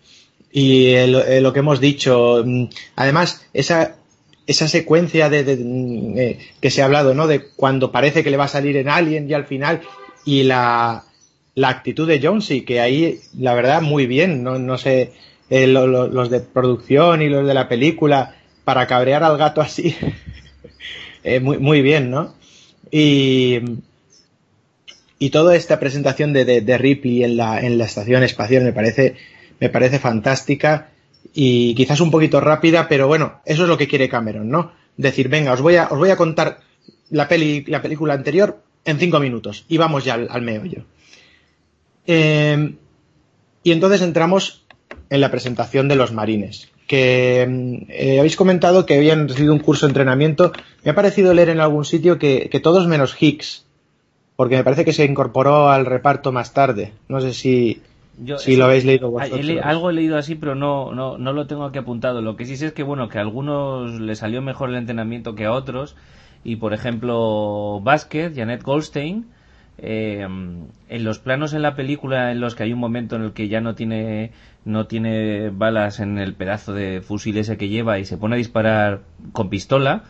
y 0.51 0.91
el, 0.93 1.43
lo 1.43 1.53
que 1.53 1.61
hemos 1.61 1.81
dicho, 1.81 2.43
mm, 2.45 2.65
además, 2.97 3.47
esa, 3.53 3.97
esa 4.47 4.69
secuencia 4.69 5.29
de, 5.29 5.45
de, 5.45 5.53
eh, 6.17 6.39
que 6.61 6.71
se 6.71 6.83
ha 6.83 6.87
hablado, 6.87 7.15
¿no? 7.15 7.27
De 7.27 7.51
cuando 7.55 7.93
parece 7.93 8.25
que 8.25 8.31
le 8.31 8.37
va 8.37 8.45
a 8.45 8.49
salir 8.49 8.77
en 8.77 8.89
Alien 8.89 9.29
y 9.29 9.35
al 9.35 9.45
final, 9.47 9.83
y 10.25 10.43
la, 10.45 11.05
la 11.55 11.69
actitud 11.69 12.09
de 12.09 12.21
Jonesy, 12.21 12.63
que 12.63 12.81
ahí, 12.81 13.21
la 13.39 13.55
verdad, 13.55 13.83
muy 13.83 14.07
bien, 14.07 14.43
no, 14.43 14.59
no 14.59 14.79
sé, 14.79 15.13
eh, 15.51 15.67
lo, 15.67 15.87
lo, 15.87 16.09
los 16.09 16.31
de 16.31 16.41
producción 16.41 17.23
y 17.23 17.29
los 17.29 17.47
de 17.47 17.55
la 17.55 17.69
película, 17.69 18.37
para 18.65 18.87
cabrear 18.87 19.23
al 19.25 19.39
gato 19.39 19.61
así, 19.61 19.97
eh, 21.25 21.41
muy, 21.41 21.59
muy 21.59 21.83
bien, 21.83 22.11
¿no? 22.11 22.35
Y, 22.91 23.61
y 25.19 25.31
toda 25.31 25.57
esta 25.57 25.81
presentación 25.81 26.33
de, 26.33 26.45
de, 26.45 26.79
Ripley 26.79 27.25
en 27.25 27.37
la, 27.37 27.61
en 27.61 27.79
la 27.79 27.85
estación 27.85 28.23
espacial 28.23 28.65
me 28.65 28.73
parece, 28.73 29.17
me 29.61 29.69
parece 29.69 29.99
fantástica 29.99 30.91
y 31.35 31.75
quizás 31.75 32.01
un 32.01 32.11
poquito 32.11 32.41
rápida, 32.41 32.89
pero 32.89 33.09
bueno, 33.09 33.41
eso 33.45 33.65
es 33.65 33.69
lo 33.69 33.77
que 33.77 33.89
quiere 33.89 34.09
Cameron, 34.09 34.49
¿no? 34.49 34.73
Decir, 34.97 35.29
venga, 35.29 35.53
os 35.53 35.61
voy 35.61 35.77
a, 35.77 35.89
os 35.89 35.99
voy 35.99 36.11
a 36.11 36.17
contar 36.17 36.61
la, 37.11 37.29
peli, 37.29 37.65
la 37.67 37.83
película 37.83 38.15
anterior 38.15 38.63
en 38.85 38.99
cinco 38.99 39.21
minutos 39.21 39.65
y 39.69 39.77
vamos 39.77 40.05
ya 40.05 40.15
al, 40.15 40.29
al 40.31 40.43
meollo. 40.43 40.85
Eh, 42.07 42.75
y 43.63 43.73
entonces 43.73 44.03
entramos 44.03 44.65
en 45.11 45.21
la 45.21 45.31
presentación 45.31 45.89
de 45.89 45.97
los 45.97 46.13
marines, 46.13 46.69
que 46.87 47.85
eh, 47.89 48.19
habéis 48.19 48.37
comentado 48.37 48.87
que 48.87 48.97
habían 48.97 49.29
recibido 49.29 49.53
un 49.53 49.61
curso 49.61 49.87
de 49.87 49.91
entrenamiento. 49.91 50.53
Me 50.85 50.93
ha 50.93 50.95
parecido 50.95 51.35
leer 51.35 51.51
en 51.51 51.61
algún 51.61 51.85
sitio 51.85 52.19
que, 52.19 52.49
que 52.51 52.61
todos 52.61 52.87
menos 52.87 53.21
Higgs 53.21 53.68
porque 54.39 54.57
me 54.57 54.63
parece 54.63 54.85
que 54.85 54.93
se 54.93 55.05
incorporó 55.05 55.69
al 55.69 55.85
reparto 55.85 56.31
más 56.31 56.55
tarde. 56.55 56.93
No 57.09 57.21
sé 57.21 57.35
si, 57.35 57.83
Yo, 58.23 58.39
si 58.39 58.55
lo 58.55 58.67
habéis 58.67 58.85
leído 58.85 59.11
vosotros. 59.11 59.45
He, 59.49 59.59
algo 59.59 59.91
he 59.91 59.93
leído 59.93 60.17
así, 60.17 60.37
pero 60.37 60.55
no, 60.55 60.95
no, 60.95 61.19
no 61.19 61.33
lo 61.33 61.49
tengo 61.49 61.65
aquí 61.65 61.79
apuntado. 61.81 62.23
Lo 62.23 62.37
que 62.37 62.45
sí 62.45 62.57
sé 62.57 62.67
es 62.67 62.73
que, 62.73 62.85
bueno, 62.85 63.09
que 63.09 63.19
a 63.19 63.23
algunos 63.23 64.01
le 64.01 64.15
salió 64.15 64.41
mejor 64.41 64.71
el 64.71 64.77
entrenamiento 64.77 65.35
que 65.35 65.47
a 65.47 65.53
otros. 65.53 65.97
Y, 66.45 66.55
por 66.55 66.73
ejemplo, 66.73 67.81
Vázquez, 67.83 68.33
Janet 68.37 68.63
Goldstein, 68.63 69.27
eh, 69.79 70.21
en 70.21 71.05
los 71.05 71.19
planos 71.19 71.53
en 71.53 71.63
la 71.63 71.75
película 71.75 72.31
en 72.31 72.39
los 72.39 72.55
que 72.55 72.63
hay 72.63 72.73
un 72.73 72.79
momento 72.79 73.17
en 73.17 73.23
el 73.23 73.33
que 73.33 73.49
ya 73.49 73.61
no 73.61 73.75
tiene 73.75 74.31
no 74.65 74.87
tiene 74.87 75.51
balas 75.51 75.99
en 75.99 76.17
el 76.19 76.35
pedazo 76.35 76.75
de 76.75 77.01
fusil 77.01 77.39
ese 77.39 77.57
que 77.57 77.69
lleva 77.69 77.99
y 77.99 78.05
se 78.05 78.17
pone 78.17 78.35
a 78.35 78.39
disparar 78.39 79.03
con 79.33 79.51
pistola 79.51 80.05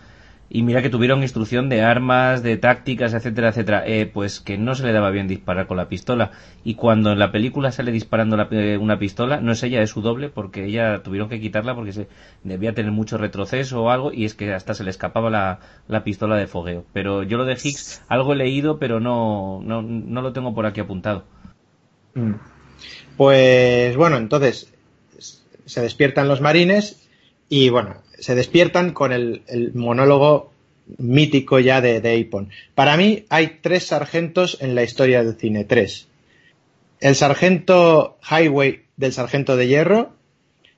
y 0.50 0.62
mira 0.62 0.80
que 0.80 0.88
tuvieron 0.88 1.22
instrucción 1.22 1.68
de 1.68 1.82
armas, 1.82 2.42
de 2.42 2.56
tácticas, 2.56 3.12
etcétera, 3.12 3.50
etcétera, 3.50 3.86
eh, 3.86 4.06
pues 4.06 4.40
que 4.40 4.56
no 4.56 4.74
se 4.74 4.84
le 4.84 4.92
daba 4.92 5.10
bien 5.10 5.28
disparar 5.28 5.66
con 5.66 5.76
la 5.76 5.88
pistola. 5.88 6.30
Y 6.64 6.74
cuando 6.74 7.12
en 7.12 7.18
la 7.18 7.30
película 7.32 7.70
sale 7.70 7.92
disparando 7.92 8.38
eh, 8.50 8.78
una 8.78 8.98
pistola, 8.98 9.40
no 9.40 9.52
es 9.52 9.62
ella, 9.62 9.82
es 9.82 9.90
su 9.90 10.00
doble, 10.00 10.30
porque 10.30 10.64
ella 10.64 11.02
tuvieron 11.02 11.28
que 11.28 11.40
quitarla 11.40 11.74
porque 11.74 11.92
se 11.92 12.08
debía 12.44 12.72
tener 12.72 12.92
mucho 12.92 13.18
retroceso 13.18 13.82
o 13.82 13.90
algo, 13.90 14.12
y 14.12 14.24
es 14.24 14.34
que 14.34 14.54
hasta 14.54 14.72
se 14.72 14.84
le 14.84 14.90
escapaba 14.90 15.28
la, 15.28 15.60
la 15.86 16.02
pistola 16.02 16.36
de 16.36 16.46
fogueo. 16.46 16.84
Pero 16.94 17.22
yo 17.22 17.36
lo 17.36 17.44
de 17.44 17.58
Higgs, 17.62 18.02
algo 18.08 18.32
he 18.32 18.36
leído, 18.36 18.78
pero 18.78 19.00
no, 19.00 19.60
no, 19.62 19.82
no 19.82 20.22
lo 20.22 20.32
tengo 20.32 20.54
por 20.54 20.64
aquí 20.64 20.80
apuntado. 20.80 21.24
Mm. 22.14 22.34
Pues 23.18 23.96
bueno, 23.96 24.16
entonces 24.16 24.72
se 25.66 25.82
despiertan 25.82 26.28
los 26.28 26.40
marines 26.40 27.08
y 27.48 27.68
bueno, 27.68 27.96
se 28.18 28.34
despiertan 28.34 28.92
con 28.92 29.12
el, 29.12 29.42
monólogo 29.74 30.52
mítico 30.96 31.58
ya 31.58 31.80
de, 31.80 32.00
de 32.00 32.30
Para 32.74 32.96
mí 32.96 33.24
hay 33.28 33.58
tres 33.60 33.86
sargentos 33.86 34.58
en 34.60 34.74
la 34.74 34.82
historia 34.82 35.22
del 35.22 35.36
cine, 35.36 35.64
tres. 35.64 36.08
El 37.00 37.14
sargento 37.14 38.18
Highway 38.28 38.82
del 38.96 39.12
sargento 39.12 39.56
de 39.56 39.68
hierro, 39.68 40.12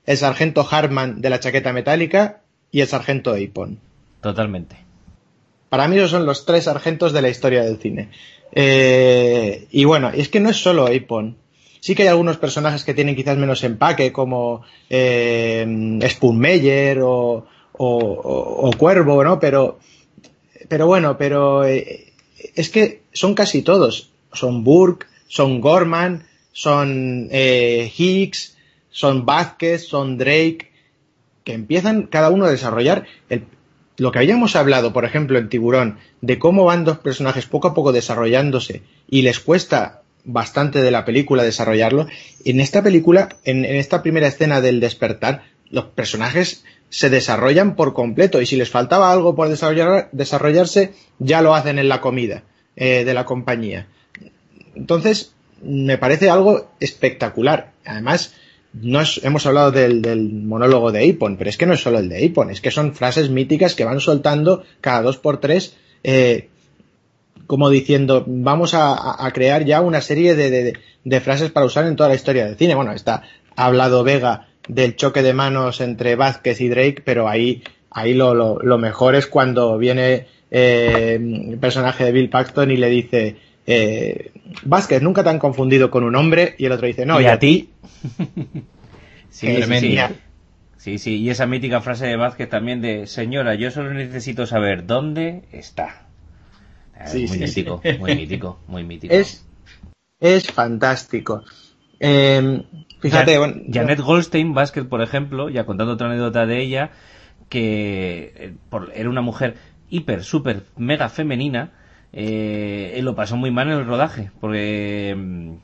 el 0.05 0.17
sargento 0.17 0.67
Harman 0.69 1.21
de 1.21 1.29
la 1.29 1.39
chaqueta 1.39 1.73
metálica 1.73 2.41
y 2.71 2.81
el 2.81 2.87
sargento 2.87 3.33
Apon. 3.33 3.79
Totalmente. 4.21 4.75
Para 5.69 5.87
mí 5.87 5.97
esos 5.97 6.11
son 6.11 6.25
los 6.25 6.45
tres 6.45 6.65
sargentos 6.65 7.13
de 7.13 7.21
la 7.21 7.29
historia 7.29 7.63
del 7.63 7.77
cine. 7.77 8.09
Eh, 8.51 9.67
y 9.71 9.85
bueno, 9.85 10.09
es 10.09 10.29
que 10.29 10.39
no 10.39 10.49
es 10.49 10.57
solo 10.57 10.87
Apon. 10.87 11.37
Sí 11.81 11.95
que 11.95 12.03
hay 12.03 12.09
algunos 12.09 12.37
personajes 12.37 12.83
que 12.83 12.93
tienen 12.93 13.15
quizás 13.15 13.37
menos 13.37 13.63
empaque, 13.63 14.13
como 14.13 14.61
eh, 14.87 15.65
o, 17.73 18.71
Cuervo, 18.77 19.23
¿no? 19.23 19.39
Pero, 19.39 19.79
pero 20.69 20.85
bueno, 20.85 21.17
pero 21.17 21.65
eh, 21.65 22.13
es 22.55 22.69
que 22.69 23.01
son 23.11 23.33
casi 23.33 23.63
todos. 23.63 24.11
Son 24.31 24.63
Burke, 24.63 25.07
son 25.27 25.59
Gorman, 25.59 26.27
son 26.51 27.27
eh, 27.31 27.91
Higgs, 27.97 28.55
son 28.91 29.25
Vázquez, 29.25 29.87
son 29.87 30.19
Drake, 30.19 30.71
que 31.43 31.53
empiezan 31.53 32.03
cada 32.03 32.29
uno 32.29 32.45
a 32.45 32.51
desarrollar 32.51 33.07
lo 33.97 34.11
que 34.11 34.19
habíamos 34.19 34.55
hablado, 34.55 34.93
por 34.93 35.05
ejemplo, 35.05 35.37
en 35.37 35.49
Tiburón, 35.49 35.97
de 36.21 36.39
cómo 36.39 36.65
van 36.65 36.85
dos 36.85 36.99
personajes 36.99 37.45
poco 37.47 37.69
a 37.69 37.73
poco 37.73 37.91
desarrollándose 37.91 38.83
y 39.07 39.23
les 39.23 39.39
cuesta 39.39 40.01
bastante 40.23 40.81
de 40.81 40.91
la 40.91 41.05
película 41.05 41.43
desarrollarlo. 41.43 42.07
En 42.45 42.59
esta 42.59 42.83
película, 42.83 43.29
en, 43.43 43.65
esta 43.65 44.01
primera 44.01 44.27
escena 44.27 44.61
del 44.61 44.79
despertar, 44.79 45.43
los 45.69 45.85
personajes 45.85 46.63
se 46.89 47.09
desarrollan 47.09 47.75
por 47.75 47.93
completo 47.93 48.41
y 48.41 48.45
si 48.45 48.57
les 48.57 48.69
faltaba 48.69 49.11
algo 49.11 49.35
por 49.35 49.47
desarrollar, 49.49 50.09
desarrollarse, 50.11 50.93
ya 51.19 51.41
lo 51.41 51.55
hacen 51.55 51.79
en 51.79 51.89
la 51.89 52.01
comida 52.01 52.43
eh, 52.75 53.05
de 53.05 53.13
la 53.13 53.25
compañía. 53.25 53.87
Entonces, 54.75 55.33
me 55.63 55.97
parece 55.97 56.29
algo 56.29 56.71
espectacular. 56.79 57.71
Además, 57.85 58.33
no 58.73 59.01
hemos 59.23 59.45
hablado 59.45 59.71
del, 59.71 60.43
monólogo 60.45 60.91
de 60.91 61.09
Apon, 61.09 61.37
pero 61.37 61.49
es 61.49 61.57
que 61.57 61.65
no 61.65 61.73
es 61.73 61.81
solo 61.81 61.99
el 61.99 62.09
de 62.09 62.25
Apon, 62.25 62.49
es 62.49 62.61
que 62.61 62.71
son 62.71 62.93
frases 62.93 63.29
míticas 63.29 63.75
que 63.75 63.85
van 63.85 63.99
soltando 63.99 64.63
cada 64.79 65.01
dos 65.01 65.17
por 65.17 65.39
tres 65.39 65.75
eh, 66.03 66.49
como 67.51 67.69
diciendo, 67.69 68.23
vamos 68.25 68.73
a, 68.75 69.29
crear 69.33 69.65
ya 69.65 69.81
una 69.81 69.99
serie 69.99 70.35
de, 70.35 71.19
frases 71.19 71.51
para 71.51 71.65
usar 71.65 71.85
en 71.85 71.97
toda 71.97 72.07
la 72.07 72.15
historia 72.15 72.45
del 72.45 72.55
cine. 72.55 72.75
Bueno, 72.75 72.93
está 72.93 73.23
ha 73.57 73.65
hablado 73.65 74.05
Vega 74.05 74.47
del 74.69 74.95
choque 74.95 75.21
de 75.21 75.33
manos 75.33 75.81
entre 75.81 76.15
Vázquez 76.15 76.61
y 76.61 76.69
Drake, 76.69 77.01
pero 77.03 77.27
ahí, 77.27 77.61
ahí 77.89 78.13
lo, 78.13 78.57
mejor 78.77 79.15
es 79.15 79.27
cuando 79.27 79.77
viene 79.77 80.27
eh, 80.49 81.19
el 81.19 81.57
personaje 81.57 82.05
de 82.05 82.13
Bill 82.13 82.29
Paxton 82.29 82.71
y 82.71 82.77
le 82.77 82.89
dice, 82.89 83.35
eh, 83.67 84.31
Vázquez, 84.63 85.01
nunca 85.01 85.21
te 85.21 85.31
han 85.31 85.39
confundido 85.39 85.91
con 85.91 86.05
un 86.05 86.15
hombre, 86.15 86.55
y 86.57 86.67
el 86.67 86.71
otro 86.71 86.87
dice, 86.87 87.05
no, 87.05 87.19
¿y, 87.19 87.25
a 87.25 87.37
ti? 87.37 87.71
sí, 89.29 89.61
sí, 89.61 89.97
sí, 90.77 90.97
sí, 90.97 91.17
y 91.17 91.29
esa 91.29 91.47
mítica 91.47 91.81
frase 91.81 92.07
de 92.07 92.15
Vázquez 92.15 92.47
también 92.47 92.79
de, 92.79 93.07
señora, 93.07 93.55
yo 93.55 93.71
solo 93.71 93.93
necesito 93.93 94.45
saber 94.45 94.85
dónde 94.85 95.41
está 95.51 96.10
muy 97.13 97.37
mítico, 97.39 97.81
muy 97.99 98.15
mítico, 98.15 98.59
muy 98.67 98.83
mítico. 98.83 99.13
Es, 99.13 99.45
es 100.19 100.51
fantástico. 100.51 101.43
Em, 101.99 102.63
fíjate, 102.99 103.37
Janet 103.71 103.99
Goldstein, 103.99 104.53
Basket, 104.53 104.85
por 104.85 105.01
ejemplo, 105.01 105.49
ya 105.49 105.65
contando 105.65 105.93
otra 105.93 106.07
anécdota 106.07 106.45
de 106.45 106.61
ella, 106.61 106.91
que 107.49 108.33
eh, 108.35 108.53
era 108.95 109.09
una 109.09 109.21
mujer 109.21 109.55
hiper, 109.89 110.23
súper, 110.23 110.63
mega 110.77 111.09
femenina, 111.09 111.71
eh, 112.13 112.99
lo 113.03 113.15
pasó 113.15 113.37
muy 113.37 113.51
mal 113.51 113.67
en 113.67 113.79
el 113.79 113.85
rodaje, 113.85 114.31
porque 114.39 115.09
em, 115.09 115.59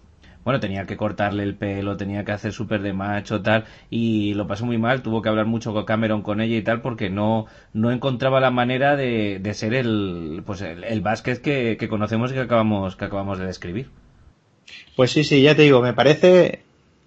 bueno, 0.48 0.62
tenía 0.62 0.86
que 0.86 0.96
cortarle 0.96 1.44
el 1.44 1.56
pelo, 1.56 1.98
tenía 1.98 2.24
que 2.24 2.32
hacer 2.32 2.54
súper 2.54 2.82
de 2.82 2.94
macho, 2.94 3.42
tal, 3.42 3.66
y 3.90 4.34
lo 4.34 4.48
pasó 4.48 4.66
muy 4.66 4.78
mal, 4.78 5.02
tuvo 5.02 5.22
que 5.22 5.28
hablar 5.28 5.46
mucho 5.46 5.74
con 5.74 5.84
Cameron 5.84 6.22
con 6.22 6.40
ella 6.40 6.56
y 6.56 6.62
tal, 6.62 6.80
porque 6.80 7.10
no, 7.10 7.48
no 7.74 7.92
encontraba 7.92 8.40
la 8.40 8.50
manera 8.50 8.96
de, 8.96 9.40
de 9.40 9.54
ser 9.54 9.74
el, 9.74 10.44
pues 10.46 10.62
el, 10.62 10.86
el 10.86 11.02
Vázquez 11.02 11.42
que, 11.42 11.76
que, 11.78 11.90
conocemos 11.90 12.32
y 12.32 12.36
que 12.36 12.40
acabamos, 12.40 12.96
que 12.96 13.04
acabamos 13.04 13.40
de 13.40 13.46
describir. 13.46 13.90
Pues 14.96 15.12
sí, 15.12 15.26
sí, 15.26 15.42
ya 15.42 15.54
te 15.54 15.64
digo, 15.64 15.82
me 15.82 15.92
parece 15.92 16.62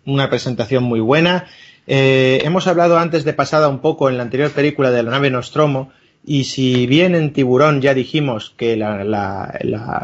una 0.04 0.28
presentación 0.28 0.84
muy 0.84 1.00
buena. 1.00 1.46
Eh, 1.86 2.42
hemos 2.44 2.66
hablado 2.66 2.98
antes 2.98 3.24
de 3.24 3.32
pasada 3.32 3.68
un 3.68 3.78
poco 3.78 4.10
en 4.10 4.18
la 4.18 4.22
anterior 4.22 4.50
película 4.50 4.90
de 4.90 5.02
la 5.02 5.12
nave 5.12 5.30
Nostromo, 5.30 5.92
y 6.26 6.44
si 6.44 6.86
bien 6.86 7.14
en 7.14 7.32
Tiburón 7.32 7.80
ya 7.80 7.94
dijimos 7.94 8.52
que 8.54 8.76
la, 8.76 9.02
la, 9.02 9.58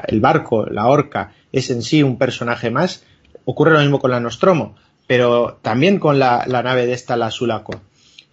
el 0.09 0.21
barco, 0.23 0.65
la 0.65 0.87
orca, 0.87 1.35
es 1.53 1.69
en 1.71 1.83
sí 1.83 2.03
un 2.03 2.17
personaje 2.17 2.71
más, 2.71 3.05
Ocurre 3.49 3.73
lo 3.73 3.79
mismo 3.79 4.01
con 4.01 4.11
la 4.11 4.19
Nostromo, 4.19 4.75
pero 5.07 5.61
también 5.63 6.01
con 6.01 6.19
la, 6.19 6.45
nave 6.47 6.85
de 6.85 6.93
esta, 6.93 7.17
la 7.17 7.31
Sulaco. 7.31 7.81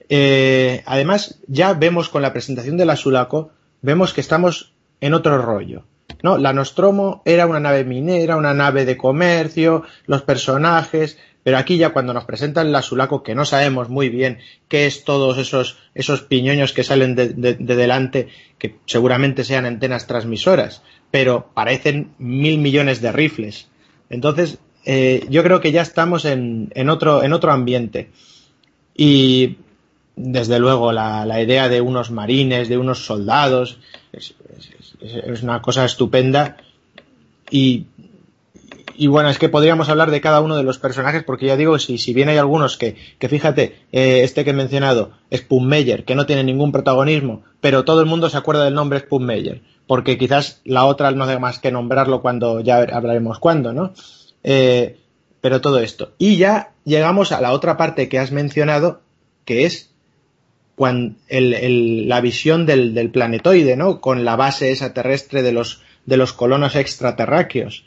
Eh, 0.10 0.82
además, 0.88 1.40
ya 1.48 1.74
vemos 1.74 2.10
con 2.10 2.24
la 2.24 2.34
presentación 2.34 2.78
de 2.78 2.86
la 2.86 2.96
Sulaco, 2.96 3.52
vemos 3.84 4.12
que 4.12 4.22
estamos 4.22 4.74
en 5.02 5.14
otro 5.14 5.38
rollo. 5.38 5.84
¿no? 6.24 6.40
La 6.40 6.52
Nostromo 6.52 7.22
era 7.26 7.46
una 7.46 7.60
nave 7.60 7.84
minera, 7.84 8.38
una 8.38 8.56
nave 8.56 8.86
de 8.86 8.98
comercio, 8.98 9.84
los 10.08 10.24
personajes, 10.24 11.20
pero 11.44 11.60
aquí 11.60 11.78
ya 11.78 11.92
cuando 11.92 12.12
nos 12.16 12.26
presentan 12.26 12.72
la 12.72 12.82
Sulaco, 12.82 13.22
que 13.22 13.36
no 13.36 13.46
sabemos 13.46 13.90
muy 13.90 14.10
bien 14.10 14.40
qué 14.68 14.88
es 14.88 15.04
todos 15.04 15.38
esos, 15.38 15.78
esos 15.94 16.22
piñoños 16.22 16.74
que 16.74 16.84
salen 16.84 17.14
de, 17.14 17.30
de, 17.30 17.54
delante, 17.56 18.30
que 18.58 18.78
seguramente 18.88 19.44
sean 19.44 19.66
antenas 19.66 20.08
transmisoras, 20.08 20.82
pero 21.12 21.52
parecen 21.54 22.16
mil 22.18 22.58
millones 22.58 23.00
de 23.00 23.12
rifles. 23.12 23.68
Entonces, 24.10 24.58
eh, 24.86 25.26
yo 25.30 25.44
creo 25.44 25.62
que 25.62 25.72
ya 25.72 25.82
estamos 25.82 26.26
en, 26.26 26.72
en, 26.76 26.90
otro, 26.90 27.24
en 27.24 27.34
otro 27.34 27.52
ambiente. 27.52 28.12
Y 28.96 29.58
desde 30.16 30.60
luego 30.60 30.92
la, 30.92 31.42
idea 31.42 31.70
de 31.70 31.82
unos 31.82 32.12
marines, 32.12 32.70
de 32.70 32.78
unos 32.78 33.06
soldados, 33.06 33.80
es, 34.12 34.34
una 35.44 35.62
cosa 35.62 35.86
estupenda. 35.86 36.58
Y, 37.50 37.88
bueno, 39.08 39.30
es 39.30 39.40
que 39.40 39.50
podríamos 39.50 39.90
hablar 39.90 40.12
de 40.12 40.22
cada 40.22 40.42
uno 40.42 40.56
de 40.56 40.64
los 40.64 40.78
personajes, 40.78 41.24
porque 41.24 41.48
ya 41.48 41.58
digo, 41.58 41.80
si, 41.80 41.98
si 41.98 42.14
bien 42.14 42.30
hay 42.30 42.38
algunos 42.38 42.78
que, 42.78 42.96
que 43.18 43.30
fíjate, 43.30 43.80
eh, 43.92 44.22
este 44.24 44.44
que 44.44 44.52
he 44.52 44.54
mencionado, 44.54 45.12
Spummeyer, 45.34 46.06
que 46.06 46.16
no 46.16 46.26
tiene 46.26 46.44
ningún 46.44 46.72
protagonismo, 46.72 47.44
pero 47.60 47.86
todo 47.86 48.02
el 48.02 48.06
mundo 48.06 48.30
se 48.30 48.38
acuerda 48.38 48.66
del 48.66 48.76
nombre 48.76 49.00
Spummeyer, 49.00 49.62
porque 49.88 50.18
quizás 50.18 50.62
la 50.64 50.86
otra 50.86 51.10
no 51.12 51.26
debe 51.26 51.40
más 51.40 51.60
que 51.60 51.72
nombrarlo 51.72 52.22
cuando 52.22 52.60
ya 52.60 52.78
hablaremos 52.78 53.40
cuándo, 53.40 53.74
¿no? 53.74 53.94
Eh, 54.44 54.98
pero 55.42 55.62
todo 55.62 55.80
esto. 55.80 56.14
Y 56.18 56.38
ya 56.38 56.72
llegamos 56.86 57.32
a 57.32 57.42
la 57.42 57.52
otra 57.52 57.78
parte 57.78 58.10
que 58.10 58.20
has 58.20 58.32
mencionado, 58.32 59.02
que 59.46 59.66
es 59.66 59.92
cuando 60.76 61.16
la 61.30 62.22
visión 62.22 62.66
del, 62.66 63.10
planetoide, 63.12 63.76
¿no? 63.76 64.02
Con 64.02 64.26
la 64.26 64.36
base 64.36 64.72
esa 64.72 64.94
terrestre 64.94 65.42
de 65.42 65.52
los, 65.52 65.82
de 66.06 66.18
los 66.18 66.34
colonos 66.34 66.76
extraterráqueos. 66.76 67.86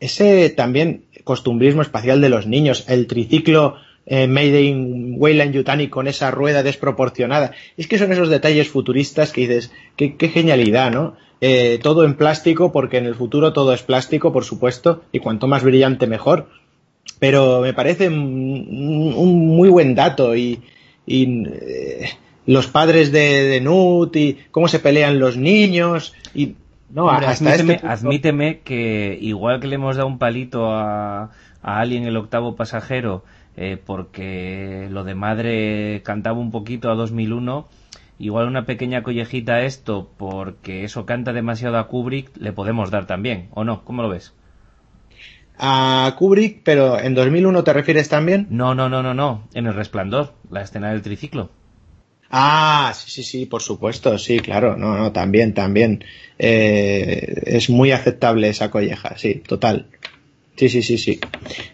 Ese 0.00 0.50
también 0.50 1.04
costumbrismo 1.24 1.82
espacial 1.82 2.20
de 2.20 2.28
los 2.28 2.46
niños, 2.46 2.84
el 2.88 3.06
triciclo 3.06 3.76
eh, 4.06 4.26
made 4.26 4.62
in 4.62 5.14
Weyland 5.16 5.52
Yutani 5.52 5.88
con 5.88 6.08
esa 6.08 6.30
rueda 6.30 6.62
desproporcionada. 6.62 7.52
Es 7.76 7.86
que 7.86 7.98
son 7.98 8.12
esos 8.12 8.28
detalles 8.28 8.68
futuristas 8.68 9.32
que 9.32 9.42
dices, 9.42 9.72
qué 9.96 10.28
genialidad, 10.28 10.90
¿no? 10.90 11.16
Eh, 11.40 11.78
todo 11.82 12.04
en 12.04 12.14
plástico, 12.14 12.72
porque 12.72 12.98
en 12.98 13.06
el 13.06 13.14
futuro 13.14 13.52
todo 13.52 13.72
es 13.72 13.82
plástico, 13.82 14.32
por 14.32 14.44
supuesto, 14.44 15.02
y 15.12 15.20
cuanto 15.20 15.46
más 15.46 15.62
brillante 15.62 16.06
mejor. 16.06 16.48
Pero 17.20 17.60
me 17.60 17.72
parece 17.72 18.08
un, 18.08 19.56
muy 19.56 19.68
buen 19.68 19.94
dato 19.94 20.36
y, 20.36 20.60
y 21.06 21.46
eh, 21.48 22.10
los 22.46 22.66
padres 22.66 23.12
de, 23.12 23.44
de, 23.44 23.60
Nut 23.60 24.14
y 24.16 24.38
cómo 24.50 24.68
se 24.68 24.78
pelean 24.78 25.18
los 25.18 25.36
niños 25.36 26.14
y 26.34 26.54
No, 26.90 27.10
hasta 27.10 27.54
este 27.54 27.80
admíteme, 27.86 28.60
que 28.60 29.18
igual 29.20 29.60
que 29.60 29.68
le 29.68 29.76
hemos 29.76 29.96
dado 29.96 30.08
un 30.08 30.18
palito 30.18 30.72
a, 30.72 31.30
a 31.62 31.80
Alien 31.80 32.04
el 32.04 32.16
octavo 32.16 32.56
pasajero 32.56 33.24
eh, 33.60 33.76
porque 33.84 34.86
lo 34.88 35.02
de 35.02 35.16
madre 35.16 36.02
cantaba 36.04 36.38
un 36.38 36.52
poquito 36.52 36.92
a 36.92 36.94
2001, 36.94 37.66
igual 38.18 38.46
una 38.46 38.66
pequeña 38.66 39.02
collejita 39.02 39.54
a 39.54 39.62
esto 39.62 40.10
porque 40.16 40.84
eso 40.84 41.06
canta 41.06 41.32
demasiado 41.32 41.78
a 41.78 41.88
Kubrick 41.88 42.36
le 42.36 42.52
podemos 42.52 42.90
dar 42.90 43.06
también, 43.06 43.48
¿o 43.52 43.64
no? 43.64 43.84
¿Cómo 43.84 44.02
lo 44.02 44.08
ves? 44.08 44.34
A 45.58 46.14
Kubrick, 46.16 46.60
pero 46.62 47.00
en 47.00 47.14
2001 47.14 47.64
te 47.64 47.72
refieres 47.72 48.08
también? 48.08 48.46
No, 48.50 48.74
no, 48.74 48.88
no, 48.88 49.02
no, 49.02 49.14
no, 49.14 49.48
en 49.54 49.66
El 49.66 49.74
Resplandor, 49.74 50.34
la 50.50 50.62
escena 50.62 50.90
del 50.90 51.02
triciclo. 51.02 51.50
Ah, 52.30 52.92
sí, 52.94 53.10
sí, 53.10 53.22
sí, 53.22 53.46
por 53.46 53.62
supuesto, 53.62 54.18
sí, 54.18 54.38
claro, 54.40 54.76
no, 54.76 54.96
no, 54.96 55.12
también, 55.12 55.54
también. 55.54 56.04
Eh, 56.38 57.42
es 57.46 57.70
muy 57.70 57.90
aceptable 57.90 58.48
esa 58.50 58.70
colleja, 58.70 59.16
sí, 59.16 59.42
total. 59.46 59.86
Sí, 60.54 60.68
sí, 60.68 60.82
sí, 60.82 60.98
sí. 60.98 61.20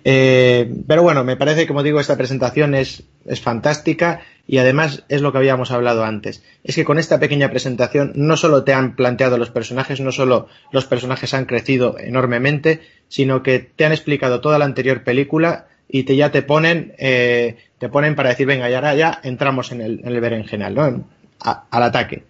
Eh, 0.04 0.72
pero 0.86 1.02
bueno, 1.02 1.24
me 1.24 1.36
parece, 1.36 1.66
como 1.66 1.82
digo, 1.82 2.00
esta 2.00 2.16
presentación 2.16 2.74
es, 2.74 3.02
es 3.24 3.40
fantástica 3.40 4.20
y 4.46 4.58
además 4.58 5.04
es 5.08 5.22
lo 5.22 5.32
que 5.32 5.38
habíamos 5.38 5.70
hablado 5.70 6.04
antes. 6.04 6.42
Es 6.64 6.74
que 6.74 6.84
con 6.84 6.98
esta 6.98 7.18
pequeña 7.18 7.50
presentación 7.50 8.12
no 8.14 8.36
solo 8.36 8.64
te 8.64 8.74
han 8.74 8.94
planteado 8.94 9.38
los 9.38 9.50
personajes, 9.50 10.00
no 10.00 10.12
solo 10.12 10.48
los 10.70 10.84
personajes 10.84 11.32
han 11.34 11.46
crecido 11.46 11.96
enormemente, 11.98 12.82
sino 13.08 13.42
que 13.42 13.58
te 13.60 13.84
han 13.84 13.92
explicado 13.92 14.40
toda 14.40 14.58
la 14.58 14.64
anterior 14.64 15.02
película 15.02 15.68
y 15.88 16.04
te 16.04 16.16
ya 16.16 16.30
te 16.30 16.42
ponen 16.42 16.94
eh, 16.98 17.56
te 17.78 17.88
ponen 17.88 18.14
para 18.14 18.30
decir 18.30 18.46
venga 18.46 18.68
ya 18.70 18.94
ya 18.94 19.20
entramos 19.22 19.72
en 19.72 19.80
el, 19.80 20.00
en 20.00 20.08
el 20.08 20.20
berenjenal 20.20 20.74
¿no? 20.74 21.04
al 21.38 21.82
ataque 21.82 22.24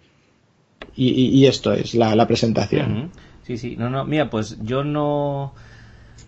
y, 0.97 1.45
esto 1.45 1.73
es 1.73 1.93
la, 1.95 2.27
presentación 2.27 3.11
sí 3.43 3.57
sí 3.57 3.75
no 3.77 3.89
no 3.89 4.05
mira 4.05 4.29
pues 4.29 4.57
yo 4.61 4.83
no 4.83 5.53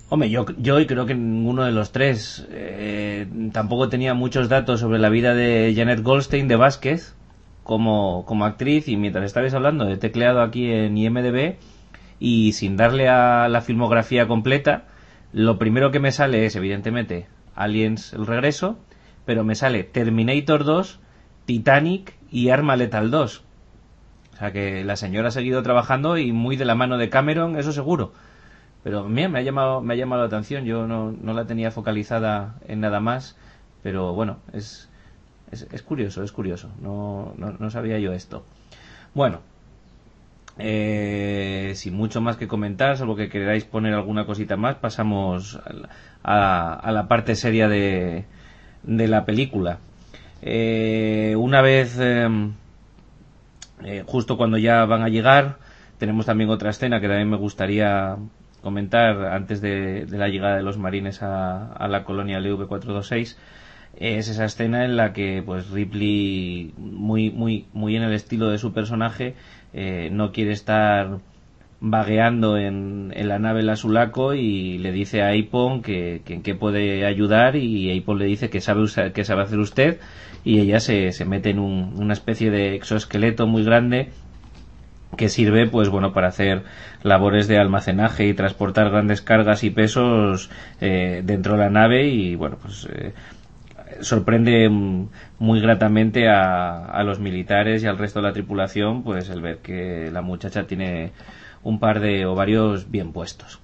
Hombre, 0.10 0.30
yo, 0.30 0.46
yo 0.58 0.76
creo 0.88 1.06
que 1.06 1.16
ninguno 1.16 1.64
de 1.64 1.74
los 1.74 1.92
tres 1.92 2.48
eh, 2.50 3.28
tampoco 3.52 3.90
tenía 3.90 4.14
muchos 4.14 4.48
datos 4.48 4.80
sobre 4.80 5.00
la 5.00 5.10
vida 5.10 5.34
de 5.34 5.74
Janet 5.76 6.02
Goldstein 6.02 6.48
de 6.48 6.56
Vázquez 6.56 7.16
como, 7.64 8.24
como 8.26 8.46
actriz 8.46 8.88
y 8.88 8.96
mientras 8.96 9.26
estabais 9.26 9.54
hablando 9.54 9.90
he 9.90 9.98
tecleado 9.98 10.42
aquí 10.42 10.72
en 10.72 10.98
IMDB 10.98 11.58
y 12.20 12.54
sin 12.54 12.78
darle 12.78 13.10
a 13.10 13.50
la 13.50 13.60
filmografía 13.60 14.28
completa 14.28 14.86
lo 15.34 15.60
primero 15.60 15.92
que 15.92 16.00
me 16.00 16.12
sale 16.12 16.46
es, 16.46 16.56
evidentemente, 16.56 17.28
Aliens 17.54 18.14
el 18.14 18.26
regreso, 18.26 18.80
pero 19.26 19.44
me 19.44 19.56
sale 19.56 19.84
Terminator 19.84 20.64
2, 20.64 21.00
Titanic 21.46 22.16
y 22.32 22.50
Arma 22.50 22.78
Letal 22.78 23.12
2. 23.12 23.44
O 24.34 24.38
sea 24.38 24.52
que 24.54 24.84
la 24.86 24.96
señora 24.96 25.28
ha 25.28 25.32
seguido 25.32 25.62
trabajando 25.64 26.18
y 26.18 26.32
muy 26.32 26.56
de 26.56 26.66
la 26.66 26.76
mano 26.76 26.98
de 26.98 27.10
Cameron, 27.10 27.58
eso 27.58 27.74
seguro. 27.74 28.14
Pero 28.88 29.04
mira, 29.04 29.28
me 29.28 29.40
ha 29.40 29.42
llamado, 29.42 29.82
me 29.82 29.94
ha 29.94 29.98
llamado 29.98 30.22
la 30.22 30.28
atención, 30.28 30.64
yo 30.64 30.88
no, 30.88 31.12
no 31.12 31.34
la 31.34 31.44
tenía 31.44 31.72
focalizada 31.72 32.56
en 32.70 32.80
nada 32.80 33.02
más, 33.02 33.36
pero 33.84 34.14
bueno, 34.14 34.38
es, 34.54 34.88
es, 35.52 35.84
curioso, 35.84 36.24
es 36.24 36.32
curioso, 36.32 36.70
no, 36.82 37.34
no, 37.38 37.52
no 37.60 37.70
sabía 37.70 38.00
yo 38.00 38.14
esto. 38.14 38.46
Bueno, 39.14 39.42
eh, 40.58 41.74
sin 41.76 41.96
mucho 41.96 42.22
más 42.22 42.38
que 42.38 42.48
comentar, 42.48 42.96
salvo 42.96 43.18
que 43.18 43.28
queráis 43.28 43.66
poner 43.66 43.94
alguna 43.94 44.26
cosita 44.26 44.56
más, 44.56 44.78
pasamos 44.78 45.60
a, 46.24 46.90
la 46.90 47.08
parte 47.10 47.36
seria 47.36 47.68
de, 47.68 48.24
de 48.84 49.08
la 49.10 49.26
película. 49.26 49.80
Eh, 50.42 51.36
una 51.38 51.62
vez, 51.62 52.00
em, 52.00 52.54
eh, 53.84 54.06
justo 54.08 54.38
cuando 54.38 54.58
ya 54.58 54.86
van 54.86 55.02
a 55.02 55.10
llegar, 55.10 55.58
tenemos 55.98 56.26
también 56.26 56.50
otra 56.50 56.70
escena 56.70 57.02
que 57.02 57.10
también 57.10 57.30
me 57.30 57.36
gustaría 57.36 58.16
comentar 58.68 59.28
antes 59.28 59.62
de, 59.62 60.06
la 60.10 60.28
llegada 60.28 60.58
de 60.58 60.62
los 60.62 60.78
marines 60.78 61.24
a, 61.24 61.72
a 61.72 61.88
la 61.88 62.04
colonia 62.04 62.38
LV426 62.42 63.38
es 63.98 64.28
esa 64.28 64.44
escena 64.44 64.84
en 64.84 64.98
la 64.98 65.14
que 65.14 65.42
pues 65.46 65.70
Ripley 65.70 66.74
muy 66.78 67.32
muy 67.32 67.66
muy 67.72 67.96
en 67.96 68.04
el 68.04 68.12
estilo 68.12 68.50
de 68.50 68.58
su 68.58 68.74
personaje 68.74 69.36
eh, 69.74 70.10
no 70.12 70.34
quiere 70.34 70.52
estar 70.52 71.20
vagueando 71.80 72.58
en, 72.58 73.14
la 73.16 73.40
nave 73.40 73.64
la 73.64 73.78
Sulaco 73.78 74.34
y 74.34 74.80
le 74.80 74.92
dice 74.92 75.22
a 75.22 75.28
Aipon 75.28 75.82
que, 75.82 76.22
en 76.28 76.42
qué 76.44 76.56
puede 76.56 77.06
ayudar 77.06 77.56
y 77.56 77.90
Aipon 77.90 78.20
le 78.20 78.26
dice 78.26 78.50
que 78.50 78.60
sabe, 78.60 78.84
que 79.14 79.24
sabe 79.24 79.44
hacer 79.44 79.60
usted 79.60 80.00
y 80.44 80.60
ella 80.60 80.82
se, 80.82 81.14
se 81.14 81.24
mete 81.24 81.52
en 81.52 81.60
una 81.60 82.14
especie 82.14 82.52
de 82.52 82.76
exoesqueleto 82.76 83.48
muy 83.48 83.64
grande 83.64 84.10
que 85.18 85.30
sirve 85.30 85.68
pues 85.68 85.90
bueno 85.90 86.14
para 86.14 86.30
hacer 86.30 86.64
labores 87.04 87.48
de 87.48 87.58
almacenaje 87.58 88.28
y 88.28 88.34
transportar 88.34 88.90
grandes 88.90 89.22
cargas 89.22 89.64
y 89.64 89.70
pesos 89.70 90.50
eh, 90.80 91.22
dentro 91.26 91.54
de 91.54 91.60
la 91.60 91.70
nave 91.70 92.08
y 92.08 92.36
bueno 92.36 92.58
pues 92.62 92.88
eh, 92.92 93.14
sorprende 94.02 94.70
muy 95.40 95.62
gratamente 95.62 96.28
a, 96.30 97.02
los 97.04 97.20
militares 97.20 97.84
y 97.84 97.88
al 97.88 97.98
resto 97.98 98.20
de 98.20 98.28
la 98.28 98.34
tripulación 98.34 99.04
pues 99.04 99.30
el 99.30 99.42
ver 99.42 99.60
que 99.60 100.10
la 100.12 100.22
muchacha 100.22 100.66
tiene 100.66 101.12
un 101.64 101.80
par 101.80 102.00
de 102.00 102.26
ovarios 102.26 102.90
bien 102.90 103.12
puestos. 103.12 103.60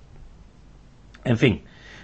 En 1.26 1.38
fin, 1.38 1.62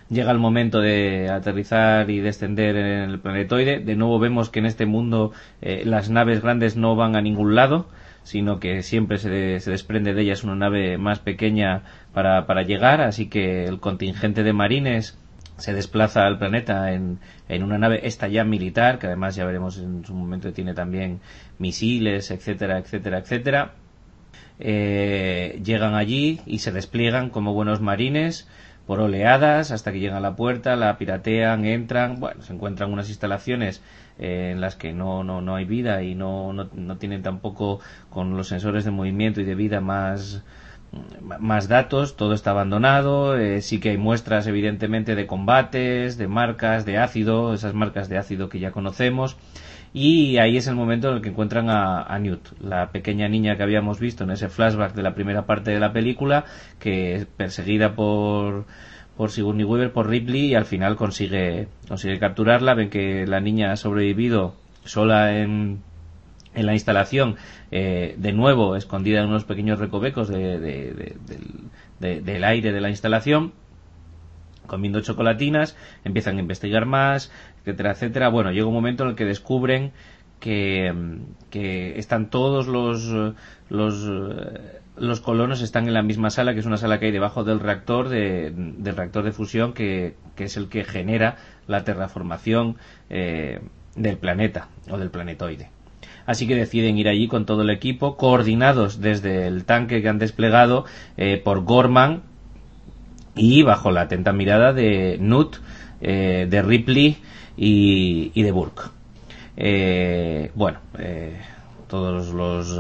llega 0.10 0.32
el 0.32 0.40
momento 0.40 0.80
de 0.80 1.30
aterrizar 1.30 2.10
y 2.10 2.20
descender 2.20 2.76
en 2.76 3.10
el 3.10 3.20
planetoide. 3.20 3.80
De 3.80 3.96
nuevo 3.96 4.20
vemos 4.20 4.50
que 4.50 4.60
en 4.60 4.66
este 4.66 4.86
mundo 4.86 5.32
eh, 5.62 5.84
las 5.86 6.10
naves 6.10 6.42
grandes 6.42 6.78
no 6.78 6.96
van 6.96 7.16
a 7.16 7.22
ningún 7.22 7.56
lado, 7.56 7.88
sino 8.24 8.60
que 8.60 8.84
siempre 8.84 9.18
se, 9.18 9.60
se 9.60 9.72
desprende 9.72 10.14
de 10.14 10.22
ellas 10.22 10.44
una 10.44 10.56
nave 10.56 10.98
más 10.98 11.20
pequeña 11.20 11.84
para, 12.14 12.46
para 12.46 12.64
llegar, 12.64 13.02
así 13.02 13.28
que 13.28 13.66
el 13.66 13.80
contingente 13.80 14.44
de 14.44 14.54
marines 14.54 15.18
se 15.58 15.74
desplaza 15.74 16.26
al 16.26 16.38
planeta 16.38 16.94
en, 16.94 17.20
en, 17.48 17.64
una 17.64 17.78
nave 17.78 18.02
esta 18.04 18.28
ya 18.28 18.44
militar, 18.44 18.98
que 18.98 19.08
además 19.08 19.36
ya 19.36 19.46
veremos 19.46 19.78
en 19.78 20.06
su 20.06 20.14
momento 20.14 20.54
tiene 20.54 20.74
también 20.74 21.20
misiles, 21.58 22.32
etcétera, 22.32 22.80
etcétera, 22.80 23.20
etcétera. 23.20 23.74
Eh, 24.60 25.62
llegan 25.64 25.96
allí 25.96 26.42
y 26.46 26.60
se 26.60 26.72
despliegan 26.72 27.30
como 27.30 27.54
buenos 27.54 27.80
marines 27.80 28.48
por 28.86 29.00
oleadas 29.00 29.72
hasta 29.72 29.92
que 29.92 30.00
llegan 30.00 30.18
a 30.18 30.22
la 30.22 30.36
puerta, 30.36 30.76
la 30.76 30.98
piratean, 30.98 31.64
entran, 31.66 32.20
bueno, 32.20 32.42
se 32.42 32.54
encuentran 32.54 32.92
unas 32.92 33.10
instalaciones 33.10 33.82
eh, 34.20 34.52
en 34.52 34.62
las 34.62 34.76
que 34.76 34.94
no, 34.94 35.24
no, 35.24 35.42
no 35.42 35.56
hay 35.56 35.66
vida 35.66 36.04
y 36.04 36.16
no, 36.16 36.54
no, 36.54 36.70
no 36.74 36.98
tienen 36.98 37.24
tampoco 37.24 37.80
con 38.10 38.38
los 38.38 38.48
sensores 38.48 38.86
de 38.86 38.92
movimiento 38.92 39.42
y 39.42 39.46
de 39.46 39.56
vida 39.56 39.82
más, 39.82 40.44
más 41.40 41.68
datos, 41.68 42.16
todo 42.16 42.34
está 42.34 42.52
abandonado, 42.52 43.38
eh, 43.38 43.62
sí 43.62 43.80
que 43.80 43.90
hay 43.90 43.98
muestras 43.98 44.48
evidentemente 44.48 45.16
de 45.16 45.28
combates, 45.28 46.18
de 46.18 46.28
marcas 46.28 46.86
de 46.86 46.98
ácido, 46.98 47.54
esas 47.54 47.74
marcas 47.74 48.10
de 48.10 48.18
ácido 48.18 48.50
que 48.50 48.60
ya 48.60 48.72
conocemos, 48.72 49.38
y 49.94 50.38
ahí 50.38 50.58
es 50.58 50.68
el 50.68 50.76
momento 50.76 51.10
en 51.10 51.16
el 51.16 51.22
que 51.22 51.30
encuentran 51.30 51.70
a, 51.70 52.18
Newt, 52.20 52.60
la 52.62 52.92
pequeña 52.92 53.28
niña 53.28 53.56
que 53.58 53.64
habíamos 53.64 54.00
visto 54.00 54.24
en 54.24 54.32
ese 54.32 54.50
flashback 54.50 54.94
de 54.94 55.04
la 55.04 55.16
primera 55.16 55.46
parte 55.46 55.72
de 55.72 55.80
la 55.80 55.94
película, 55.94 56.46
que 56.80 57.16
es 57.16 57.26
perseguida 57.26 57.96
por 57.96 58.66
por 59.20 59.32
Sigourney 59.32 59.66
Weaver, 59.66 59.92
por 59.92 60.08
Ripley, 60.08 60.46
y 60.46 60.56
al 60.56 60.64
final 60.64 60.96
consigue, 60.96 61.68
consigue 61.90 62.20
capturarla, 62.20 62.74
ven 62.74 62.90
que 62.90 63.28
la 63.28 63.42
niña 63.42 63.74
ha 63.74 63.76
sobrevivido 63.76 64.56
sola 64.86 65.40
en, 65.40 65.82
en 66.56 66.66
la 66.66 66.72
instalación, 66.72 67.36
eh, 67.70 68.16
de 68.18 68.32
nuevo 68.32 68.78
escondida 68.78 69.20
en 69.20 69.28
unos 69.28 69.44
pequeños 69.44 69.78
recovecos 69.78 70.30
de, 70.30 71.18
del 72.00 72.44
aire 72.46 72.72
de 72.72 72.80
la 72.80 72.88
instalación, 72.88 73.52
comiendo 74.68 75.02
chocolatinas, 75.02 75.76
empiezan 76.06 76.38
a 76.38 76.40
investigar 76.40 76.86
más, 76.86 77.30
etcétera, 77.60 77.92
etcétera. 77.92 78.30
Bueno, 78.30 78.54
llega 78.54 78.68
un 78.68 78.74
momento 78.74 79.04
en 79.04 79.10
el 79.10 79.16
que 79.18 79.26
descubren 79.26 79.92
que, 80.40 80.94
que 81.50 82.00
están 82.00 82.30
todos 82.30 82.68
los, 82.68 83.36
los, 83.68 84.10
los 85.00 85.22
colonos 85.22 85.62
están 85.62 85.88
en 85.88 85.94
la 85.94 86.02
misma 86.02 86.30
sala, 86.30 86.54
que 86.54 86.60
es 86.60 86.66
una 86.66 86.78
sala 86.78 87.00
que 87.00 87.08
hay 87.08 87.12
debajo 87.12 87.44
del 87.44 87.60
reactor, 87.60 88.10
de, 88.10 88.52
del 88.54 88.96
reactor 88.96 89.24
de 89.24 89.32
fusión, 89.32 89.74
que, 89.74 90.16
es 90.38 90.58
el 90.58 90.70
que 90.70 90.84
genera 90.84 91.38
la 91.68 91.84
terraformación 91.84 92.78
eh, 93.10 93.60
del 93.96 94.18
planeta 94.18 94.70
o 94.90 94.98
del 94.98 95.10
planetoide 95.10 95.70
así 96.30 96.46
que 96.46 96.56
deciden 96.56 96.96
ir 97.00 97.08
allí 97.08 97.28
con 97.28 97.48
todo 97.48 97.64
el 97.64 97.72
equipo, 97.72 98.16
coordinados 98.16 99.02
desde 99.02 99.48
el 99.48 99.66
tanque 99.66 100.04
que 100.04 100.10
han 100.10 100.20
desplegado 100.20 100.86
eh, 101.18 101.42
por 101.44 101.64
Gorman 101.64 102.22
y 103.36 103.64
bajo 103.64 103.90
la 103.90 104.02
atenta 104.02 104.32
mirada 104.32 104.72
de 104.72 105.18
Nut, 105.20 105.58
eh, 106.02 106.46
de 106.48 106.62
Ripley 106.62 107.18
y, 107.58 108.44
de 108.44 108.52
Burke. 108.52 108.84
Eh, 109.58 110.52
bueno, 110.54 110.80
todos 111.90 112.34
los 112.34 112.80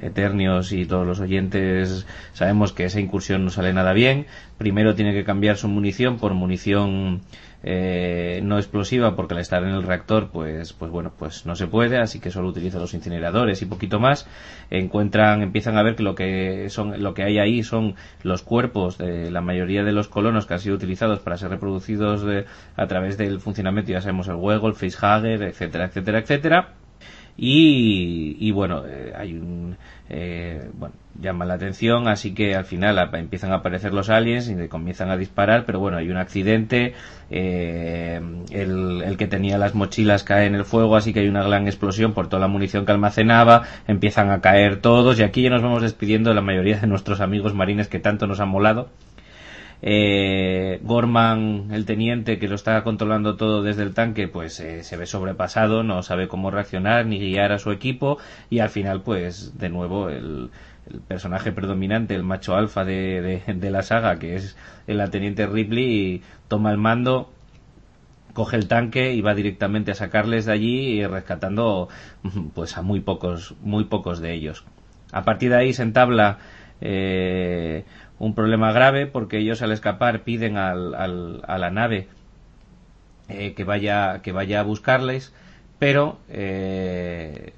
eternios 0.00 0.72
y 0.72 0.86
todos 0.86 1.06
los 1.06 1.20
oyentes 1.20 2.06
sabemos 2.32 2.72
que 2.72 2.84
esa 2.84 2.98
incursión 2.98 3.44
no 3.44 3.50
sale 3.50 3.72
nada 3.72 3.92
bien. 3.92 4.26
Primero 4.58 4.94
tiene 4.94 5.12
que 5.12 5.24
cambiar 5.24 5.56
su 5.56 5.68
munición 5.68 6.18
por 6.18 6.34
munición 6.34 7.20
eh, 7.68 8.40
no 8.44 8.58
explosiva 8.58 9.16
porque 9.16 9.34
al 9.34 9.40
estar 9.40 9.64
en 9.64 9.70
el 9.70 9.82
reactor 9.82 10.30
pues 10.30 10.72
pues 10.72 10.88
bueno 10.88 11.12
pues 11.18 11.46
no 11.46 11.56
se 11.56 11.66
puede 11.66 11.98
así 11.98 12.20
que 12.20 12.30
solo 12.30 12.48
utiliza 12.48 12.78
los 12.78 12.94
incineradores 12.94 13.60
y 13.60 13.66
poquito 13.66 13.98
más 13.98 14.28
encuentran 14.70 15.42
empiezan 15.42 15.76
a 15.76 15.82
ver 15.82 15.96
que 15.96 16.04
lo 16.04 16.14
que 16.14 16.68
son 16.70 17.02
lo 17.02 17.12
que 17.12 17.24
hay 17.24 17.38
ahí 17.38 17.64
son 17.64 17.96
los 18.22 18.42
cuerpos 18.42 18.98
de 18.98 19.32
la 19.32 19.40
mayoría 19.40 19.82
de 19.82 19.90
los 19.90 20.06
colonos 20.06 20.46
que 20.46 20.54
han 20.54 20.60
sido 20.60 20.76
utilizados 20.76 21.18
para 21.18 21.38
ser 21.38 21.50
reproducidos 21.50 22.24
a 22.76 22.86
través 22.86 23.18
del 23.18 23.40
funcionamiento 23.40 23.90
ya 23.90 24.00
sabemos 24.00 24.28
el 24.28 24.36
huevo 24.36 24.68
el 24.68 24.74
facehugger 24.74 25.42
etcétera 25.42 25.86
etcétera 25.86 26.18
etcétera 26.20 26.85
y, 27.38 28.50
bueno, 28.52 28.84
eh, 28.86 29.12
hay 29.14 29.34
un, 29.34 29.76
eh, 30.08 30.70
bueno, 30.74 30.94
llama 31.20 31.44
la 31.44 31.54
atención, 31.54 32.08
así 32.08 32.34
que 32.34 32.54
al 32.54 32.64
final 32.64 32.98
empiezan 33.14 33.52
a 33.52 33.56
aparecer 33.56 33.92
los 33.92 34.08
aliens 34.08 34.48
y 34.48 34.68
comienzan 34.68 35.10
a 35.10 35.16
disparar, 35.16 35.64
pero 35.66 35.78
bueno, 35.78 35.98
hay 35.98 36.08
un 36.08 36.16
accidente, 36.16 36.94
eh, 37.30 38.20
el, 38.50 39.02
el, 39.02 39.16
que 39.18 39.26
tenía 39.26 39.58
las 39.58 39.74
mochilas 39.74 40.24
cae 40.24 40.46
en 40.46 40.54
el 40.54 40.64
fuego, 40.64 40.96
así 40.96 41.12
que 41.12 41.20
hay 41.20 41.28
una 41.28 41.42
gran 41.42 41.66
explosión 41.66 42.14
por 42.14 42.28
toda 42.28 42.40
la 42.40 42.48
munición 42.48 42.86
que 42.86 42.92
almacenaba, 42.92 43.62
empiezan 43.86 44.30
a 44.30 44.40
caer 44.40 44.80
todos 44.80 45.18
y 45.20 45.22
aquí 45.22 45.42
ya 45.42 45.50
nos 45.50 45.62
vamos 45.62 45.82
despidiendo 45.82 46.30
de 46.30 46.36
la 46.36 46.42
mayoría 46.42 46.78
de 46.78 46.86
nuestros 46.86 47.20
amigos 47.20 47.54
marines 47.54 47.88
que 47.88 47.98
tanto 47.98 48.26
nos 48.26 48.40
han 48.40 48.48
molado 48.48 48.88
eh, 49.82 50.80
Gorman, 50.82 51.68
el 51.72 51.84
teniente 51.84 52.38
que 52.38 52.48
lo 52.48 52.54
está 52.54 52.82
controlando 52.82 53.36
todo 53.36 53.62
desde 53.62 53.82
el 53.82 53.94
tanque, 53.94 54.28
pues 54.28 54.58
eh, 54.60 54.82
se 54.82 54.96
ve 54.96 55.06
sobrepasado, 55.06 55.82
no 55.82 56.02
sabe 56.02 56.28
cómo 56.28 56.50
reaccionar 56.50 57.06
ni 57.06 57.18
guiar 57.18 57.52
a 57.52 57.58
su 57.58 57.70
equipo 57.70 58.18
y 58.50 58.60
al 58.60 58.70
final, 58.70 59.02
pues 59.02 59.58
de 59.58 59.68
nuevo 59.68 60.08
el, 60.08 60.50
personaje 61.08 61.50
predominante, 61.50 62.14
el 62.14 62.22
macho 62.22 62.54
alfa 62.54 62.84
de, 62.84 63.42
la 63.60 63.82
saga, 63.82 64.20
que 64.20 64.36
es 64.36 64.56
el 64.86 65.10
teniente 65.10 65.44
Ripley, 65.46 66.22
toma 66.46 66.70
el 66.70 66.78
mando 66.78 67.32
coge 68.34 68.56
el 68.56 68.68
tanque 68.68 69.14
y 69.14 69.22
va 69.22 69.34
directamente 69.34 69.92
a 69.92 69.94
sacarles 69.94 70.44
de 70.44 70.52
allí 70.52 71.06
rescatando 71.06 71.88
pues 72.54 72.76
a 72.76 72.82
muy 72.82 73.00
pocos 73.00 73.54
muy 73.62 73.84
pocos 73.84 74.20
de 74.20 74.34
ellos. 74.34 74.64
A 75.10 75.22
partir 75.24 75.50
de 75.50 75.56
ahí 75.56 75.72
se 75.72 75.82
entabla 75.82 76.38
eh, 76.80 77.84
un 78.18 78.34
problema 78.34 78.72
grave 78.72 79.06
porque 79.06 79.38
ellos 79.38 79.62
al 79.62 79.72
escapar 79.72 80.22
piden 80.22 80.56
al, 80.56 80.94
a 80.94 81.58
la 81.58 81.70
nave 81.70 82.08
eh, 83.28 83.54
que 83.54 83.64
vaya 83.64 84.20
que 84.22 84.32
vaya 84.32 84.60
a 84.60 84.62
buscarles 84.62 85.32
pero 85.78 86.18
eh, 86.28 87.52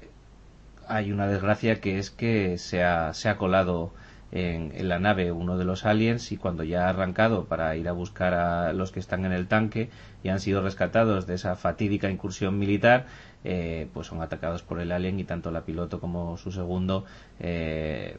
hay 0.87 1.11
una 1.11 1.27
desgracia 1.27 1.79
que 1.79 1.99
es 1.99 2.09
que 2.09 2.57
se 2.57 2.83
ha, 2.83 3.13
se 3.13 3.29
ha 3.29 3.37
colado 3.37 3.91
en, 4.31 4.71
en, 4.75 4.89
la 4.89 4.99
nave 4.99 5.31
uno 5.31 5.57
de 5.57 5.65
los 5.65 5.85
aliens 5.85 6.31
y 6.31 6.37
cuando 6.37 6.63
ya 6.63 6.85
ha 6.85 6.89
arrancado 6.89 7.45
para 7.45 7.75
ir 7.75 7.87
a 7.87 7.93
buscar 7.93 8.33
a 8.33 8.73
los 8.73 8.91
que 8.91 8.99
están 8.99 9.25
en 9.25 9.31
el 9.31 9.47
tanque 9.47 9.89
y 10.23 10.29
han 10.29 10.39
sido 10.39 10.61
rescatados 10.61 11.25
de 11.25 11.35
esa 11.35 11.55
fatídica 11.55 12.09
incursión 12.09 12.59
militar 12.59 13.05
eh, 13.43 13.87
pues 13.93 14.07
son 14.07 14.21
atacados 14.21 14.63
por 14.63 14.81
el 14.81 14.91
alien 14.91 15.19
y 15.19 15.23
tanto 15.23 15.49
la 15.51 15.61
piloto 15.61 15.99
como 16.01 16.37
su 16.37 16.51
segundo 16.51 17.05
eh, 17.39 18.17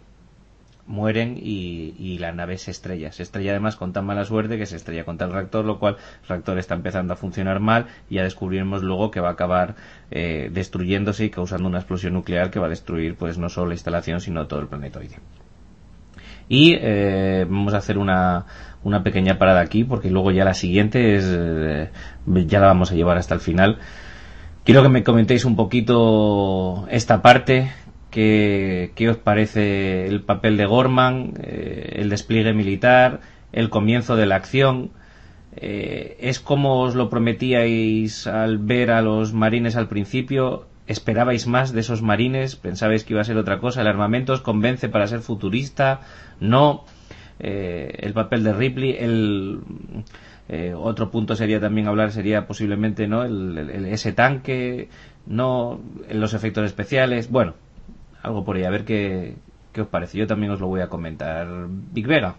mueren 0.90 1.38
y, 1.40 2.18
la 2.18 2.32
nave 2.32 2.58
se 2.58 2.70
estrella. 2.70 3.12
Se 3.12 3.22
estrella 3.22 3.52
además 3.52 3.76
con 3.76 3.92
tan 3.92 4.04
mala 4.04 4.24
suerte 4.24 4.58
que 4.58 4.66
se 4.66 4.76
estrella 4.76 5.04
contra 5.04 5.26
el 5.26 5.32
reactor, 5.32 5.64
lo 5.64 5.78
cual 5.78 5.96
el 6.22 6.28
reactor 6.28 6.58
está 6.58 6.74
empezando 6.74 7.14
a 7.14 7.16
funcionar 7.16 7.60
mal 7.60 7.86
y 8.10 8.16
ya 8.16 8.24
descubriremos 8.24 8.82
luego 8.82 9.10
que 9.10 9.20
va 9.20 9.28
a 9.28 9.32
acabar 9.32 9.76
eh, 10.10 10.50
destruyéndose 10.52 11.24
y 11.24 11.30
causando 11.30 11.68
una 11.68 11.78
explosión 11.78 12.14
nuclear 12.14 12.50
que 12.50 12.58
va 12.58 12.66
a 12.66 12.70
destruir 12.70 13.14
pues 13.14 13.38
no 13.38 13.48
solo 13.48 13.68
la 13.68 13.74
instalación 13.74 14.20
sino 14.20 14.46
todo 14.46 14.60
el 14.60 14.66
planetoide. 14.66 15.16
Y 16.48 16.74
eh, 16.74 17.46
vamos 17.48 17.72
a 17.74 17.78
hacer 17.78 17.96
una, 17.96 18.44
una 18.82 19.04
pequeña 19.04 19.38
parada 19.38 19.60
aquí 19.60 19.84
porque 19.84 20.10
luego 20.10 20.32
ya 20.32 20.44
la 20.44 20.54
siguiente 20.54 21.14
es 21.14 21.24
eh, 21.28 21.90
ya 22.26 22.58
la 22.58 22.66
vamos 22.66 22.90
a 22.90 22.96
llevar 22.96 23.16
hasta 23.16 23.34
el 23.34 23.40
final. 23.40 23.78
Quiero 24.64 24.82
que 24.82 24.88
me 24.88 25.04
comentéis 25.04 25.44
un 25.44 25.56
poquito 25.56 26.86
esta 26.90 27.22
parte 27.22 27.72
¿Qué, 28.10 29.06
os 29.08 29.16
parece 29.18 30.06
el 30.06 30.22
papel 30.22 30.56
de 30.56 30.66
Gorman, 30.66 31.34
eh, 31.42 31.94
el 31.96 32.10
despliegue 32.10 32.52
militar, 32.52 33.20
el 33.52 33.70
comienzo 33.70 34.16
de 34.16 34.26
la 34.26 34.36
acción? 34.36 34.90
Eh, 35.56 36.16
¿Es 36.20 36.40
como 36.40 36.80
os 36.82 36.96
lo 36.96 37.08
prometíais 37.08 38.26
al 38.26 38.58
ver 38.58 38.90
a 38.90 39.00
los 39.02 39.32
marines 39.32 39.76
al 39.76 39.88
principio? 39.88 40.66
¿Esperabais 40.88 41.46
más 41.46 41.72
de 41.72 41.80
esos 41.80 42.02
marines? 42.02 42.56
¿Pensabais 42.56 43.04
que 43.04 43.12
iba 43.12 43.20
a 43.20 43.24
ser 43.24 43.36
otra 43.38 43.60
cosa? 43.60 43.82
¿El 43.82 43.86
armamento 43.86 44.32
os 44.32 44.40
convence 44.40 44.88
para 44.88 45.06
ser 45.06 45.20
futurista? 45.20 46.00
¿No? 46.40 46.84
Eh, 47.38 47.96
el 48.00 48.12
papel 48.12 48.42
de 48.42 48.52
Ripley, 48.52 48.96
el... 48.98 49.60
otro 50.76 51.12
punto 51.12 51.36
sería 51.36 51.60
también 51.60 51.86
hablar 51.86 52.10
sería 52.10 52.46
posiblemente 52.48 53.06
no 53.06 53.24
ese 53.24 54.12
tanque 54.12 54.88
no 55.26 55.80
los 56.10 56.34
efectos 56.34 56.64
especiales 56.66 57.30
bueno 57.30 57.54
algo 58.22 58.44
por 58.44 58.56
ahí, 58.56 58.64
a 58.64 58.70
ver 58.70 58.84
qué, 58.84 59.36
os 59.78 59.88
parece. 59.88 60.18
Yo 60.18 60.26
también 60.26 60.52
os 60.52 60.60
lo 60.60 60.66
voy 60.66 60.80
a 60.80 60.88
comentar. 60.88 61.46
Big 61.68 62.06
Vega. 62.06 62.36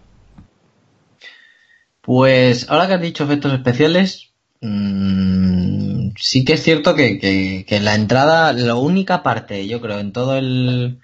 Pues 2.02 2.70
ahora 2.70 2.88
que 2.88 2.94
has 2.96 3.02
dicho 3.02 3.24
efectos 3.24 3.54
especiales, 3.54 4.32
mmm, 4.62 6.10
sí 6.18 6.44
que 6.44 6.54
es 6.54 6.64
cierto 6.64 6.96
que, 6.96 7.20
que, 7.20 7.80
la 7.80 7.96
entrada, 7.96 8.54
la 8.54 8.76
única 8.76 9.22
parte, 9.24 9.68
yo 9.68 9.82
creo, 9.82 10.00
en 10.00 10.12
todo 10.12 10.36
el, 10.36 11.00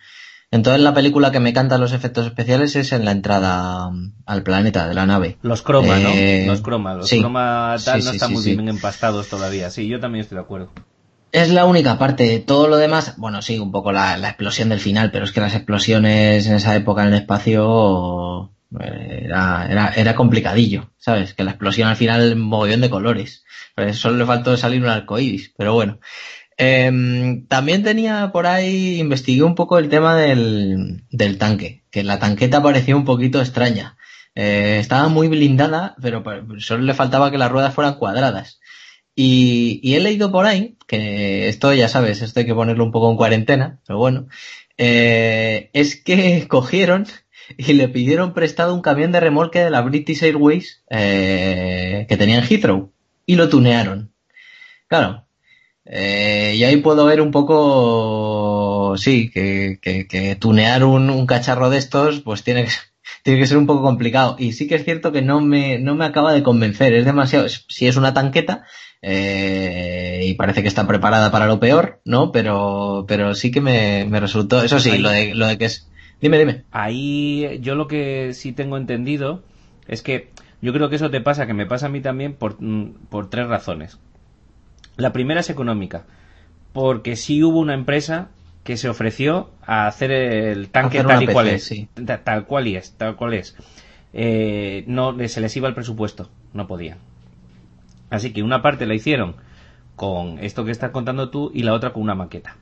en 0.49 0.63
toda 0.63 0.77
la 0.79 0.93
película 0.93 1.31
que 1.31 1.39
me 1.39 1.53
cantan 1.53 1.81
los 1.81 1.93
efectos 1.93 2.25
especiales 2.25 2.75
es 2.75 2.91
en 2.93 3.05
la 3.05 3.11
entrada 3.11 3.91
al 4.25 4.43
planeta 4.43 4.87
de 4.87 4.95
la 4.95 5.05
nave. 5.05 5.37
Los 5.43 5.61
cromas, 5.61 6.01
¿no? 6.01 6.09
Eh, 6.09 6.45
los 6.47 6.61
cromas. 6.61 6.97
Los 6.97 7.09
cromas 7.11 7.85
tal 7.85 8.03
no 8.03 8.11
están 8.11 8.33
muy 8.33 8.43
bien 8.43 8.67
empastados 8.67 9.27
todavía. 9.27 9.69
Sí, 9.69 9.87
yo 9.87 9.99
también 9.99 10.23
estoy 10.23 10.37
de 10.37 10.43
acuerdo. 10.43 10.71
Es 11.31 11.49
la 11.49 11.65
única 11.65 11.97
parte. 11.97 12.39
Todo 12.39 12.67
lo 12.67 12.77
demás, 12.77 13.15
bueno, 13.17 13.41
sí, 13.41 13.59
un 13.59 13.71
poco 13.71 13.91
la, 13.91 14.17
explosión 14.17 14.69
del 14.69 14.79
final, 14.79 15.11
pero 15.11 15.25
es 15.25 15.31
que 15.31 15.41
las 15.41 15.55
explosiones 15.55 16.47
en 16.47 16.55
esa 16.55 16.75
época 16.75 17.01
en 17.03 17.09
el 17.09 17.13
espacio 17.15 18.51
eh, 18.79 19.23
era, 19.25 19.67
era, 19.69 19.93
era 19.95 20.15
complicadillo, 20.15 20.91
¿sabes? 20.97 21.33
Que 21.33 21.43
la 21.43 21.51
explosión 21.51 21.89
al 21.89 21.97
final 21.97 22.35
mogollón 22.35 22.81
de 22.81 22.89
colores. 22.89 23.43
Pues 23.75 23.97
solo 23.97 24.17
le 24.17 24.25
faltó 24.25 24.55
salir 24.57 24.81
un 24.81 24.89
arco 24.89 25.19
iris, 25.19 25.53
pero 25.57 25.73
bueno. 25.73 25.99
Em, 26.57 27.45
también 27.47 27.83
tenía 27.83 28.31
por 28.31 28.47
ahí, 28.47 28.99
investigué 28.99 29.43
un 29.43 29.53
poco 29.53 29.77
el 29.77 29.89
tema 29.89 30.15
del, 30.15 31.03
del 31.11 31.37
tanque, 31.37 31.83
que 31.91 32.03
la 32.03 32.19
tanqueta 32.19 32.63
parecía 32.63 32.95
un 32.95 33.05
poquito 33.05 33.39
extraña. 33.39 33.97
Eh, 34.33 34.77
estaba 34.79 35.07
muy 35.07 35.27
blindada, 35.27 35.95
pero 36.01 36.23
solo 36.59 36.83
le 36.83 36.93
faltaba 36.93 37.31
que 37.31 37.37
las 37.37 37.51
ruedas 37.51 37.73
fueran 37.73 37.95
cuadradas. 37.95 38.59
Y, 39.19 39.95
he 39.95 39.99
leído 39.99 40.31
por 40.31 40.45
ahí, 40.45 40.77
que 40.85 41.49
esto 41.49 41.73
ya 41.73 41.89
sabes, 41.89 42.21
esto 42.21 42.39
hay 42.39 42.45
que 42.45 42.53
ponerlo 42.53 42.83
un 42.83 42.91
poco 42.91 43.09
en 43.09 43.17
cuarentena, 43.17 43.79
pero 43.87 43.97
bueno, 43.97 44.27
eh, 44.77 45.71
es 45.73 45.95
que 45.95 46.47
cogieron 46.47 47.07
y 47.57 47.73
le 47.73 47.89
pidieron 47.89 48.35
prestado 48.35 48.75
un 48.75 48.83
camión 48.83 49.11
de 49.11 49.19
remolque 49.19 49.57
de 49.59 49.71
la 49.71 49.81
British 49.81 50.23
Airways 50.23 50.83
eh, 50.91 52.05
que 52.07 52.15
tenía 52.17 52.37
en 52.37 52.43
Heathrow 52.43 52.93
y 53.25 53.37
lo 53.37 53.49
tunearon. 53.49 54.13
Claro, 54.87 55.25
eh, 55.83 56.53
y 56.55 56.63
ahí 56.63 56.77
puedo 56.77 57.05
ver 57.05 57.19
un 57.19 57.31
poco, 57.31 58.95
sí, 58.97 59.31
que, 59.31 59.79
que, 59.81 60.35
tunear 60.39 60.83
un, 60.83 61.09
un, 61.09 61.25
cacharro 61.25 61.71
de 61.71 61.79
estos, 61.79 62.19
pues 62.19 62.43
tiene 62.43 62.65
que, 62.65 62.71
tiene 63.23 63.39
que 63.39 63.47
ser 63.47 63.57
un 63.57 63.65
poco 63.65 63.81
complicado. 63.81 64.35
Y 64.37 64.51
sí 64.53 64.67
que 64.67 64.75
es 64.75 64.83
cierto 64.83 65.11
que 65.11 65.23
no 65.23 65.41
me, 65.41 65.79
no 65.79 65.95
me 65.95 66.05
acaba 66.05 66.33
de 66.33 66.43
convencer. 66.43 66.93
Es 66.93 67.05
demasiado, 67.05 67.47
si 67.49 67.87
es 67.87 67.95
una 67.97 68.13
tanqueta, 68.13 68.65
eh, 69.01 70.21
y 70.25 70.33
parece 70.33 70.61
que 70.61 70.67
está 70.67 70.87
preparada 70.87 71.31
para 71.31 71.47
lo 71.47 71.59
peor, 71.59 71.99
¿no? 72.05 72.31
Pero, 72.31 73.05
pero 73.07 73.35
sí 73.35 73.51
que 73.51 73.61
me, 73.61 74.07
resultó, 74.19 74.61
eso 74.61 74.79
sí, 74.79 74.97
lo 74.97 75.09
de, 75.09 75.35
lo 75.35 75.47
de 75.47 75.57
que 75.57 75.65
es... 75.65 75.89
Dime, 76.19 76.39
dime. 76.39 76.63
Ahí 76.71 77.59
yo 77.61 77.75
lo 77.75 77.87
que 77.87 78.33
sí 78.33 78.51
tengo 78.51 78.77
entendido 78.77 79.43
es 79.87 80.01
que 80.01 80.29
yo 80.61 80.73
creo 80.73 80.89
que 80.89 80.95
eso 80.95 81.11
te 81.11 81.21
pasa, 81.21 81.45
que 81.45 81.53
me 81.53 81.67
pasa 81.67 81.85
a 81.85 81.89
mí 81.89 82.01
también 82.01 82.33
por, 82.33 82.57
mm, 82.59 83.07
por 83.09 83.29
tres 83.29 83.47
razones. 83.47 83.99
La 84.95 85.13
primera 85.13 85.41
es 85.41 85.49
económica, 85.49 86.05
porque 86.73 87.15
sí 87.15 87.43
hubo 87.43 87.59
una 87.59 87.75
empresa 87.75 88.29
que 88.63 88.77
se 88.77 88.89
ofreció 88.89 89.51
a 89.65 89.87
hacer 89.87 90.11
el 90.11 90.69
tanque 90.69 91.03
tal 91.03 91.23
y 91.23 91.27
cual 91.27 91.47
es, 91.47 91.71
tal 92.25 92.45
cual 92.45 92.67
y 92.67 92.75
es, 92.75 92.91
tal 92.93 93.15
cual 93.15 93.35
es. 93.35 93.55
Eh, 94.11 94.83
no 94.87 95.15
se 95.27 95.39
les 95.39 95.55
iba 95.55 95.67
el 95.67 95.75
presupuesto, 95.75 96.29
no 96.53 96.67
podían. 96.67 96.97
Así 98.09 98.33
que 98.33 98.43
una 98.43 98.61
parte 98.61 98.85
la 98.85 98.95
hicieron 98.95 99.35
con 99.95 100.39
esto 100.39 100.63
que 100.63 100.71
estás 100.71 100.91
contando 100.91 101.29
tú 101.29 101.51
y 101.53 101.63
la 101.63 101.73
otra 101.73 101.91
con 101.91 102.03
una 102.03 102.15
maqueta. 102.15 102.55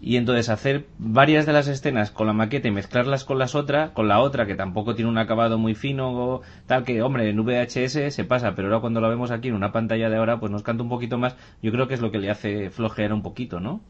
Y 0.00 0.16
entonces 0.16 0.50
hacer 0.50 0.86
varias 0.98 1.46
de 1.46 1.52
las 1.52 1.66
escenas 1.66 2.10
con 2.10 2.26
la 2.26 2.32
maqueta 2.32 2.68
y 2.68 2.70
mezclarlas 2.70 3.24
con 3.24 3.38
las 3.38 3.54
otras, 3.54 3.90
con 3.92 4.06
la 4.08 4.20
otra 4.20 4.44
que 4.46 4.54
tampoco 4.54 4.94
tiene 4.94 5.10
un 5.10 5.16
acabado 5.16 5.56
muy 5.56 5.74
fino, 5.74 6.42
tal 6.66 6.84
que, 6.84 7.00
hombre, 7.00 7.30
en 7.30 7.42
VHS 7.42 8.14
se 8.14 8.24
pasa, 8.24 8.54
pero 8.54 8.68
ahora 8.68 8.80
cuando 8.80 9.00
lo 9.00 9.08
vemos 9.08 9.30
aquí 9.30 9.48
en 9.48 9.54
una 9.54 9.72
pantalla 9.72 10.10
de 10.10 10.16
ahora, 10.16 10.40
pues 10.40 10.52
nos 10.52 10.62
canta 10.62 10.82
un 10.82 10.90
poquito 10.90 11.16
más. 11.16 11.36
Yo 11.62 11.72
creo 11.72 11.88
que 11.88 11.94
es 11.94 12.00
lo 12.02 12.10
que 12.10 12.18
le 12.18 12.30
hace 12.30 12.70
flojear 12.70 13.12
un 13.14 13.22
poquito, 13.22 13.60
¿no? 13.60 13.80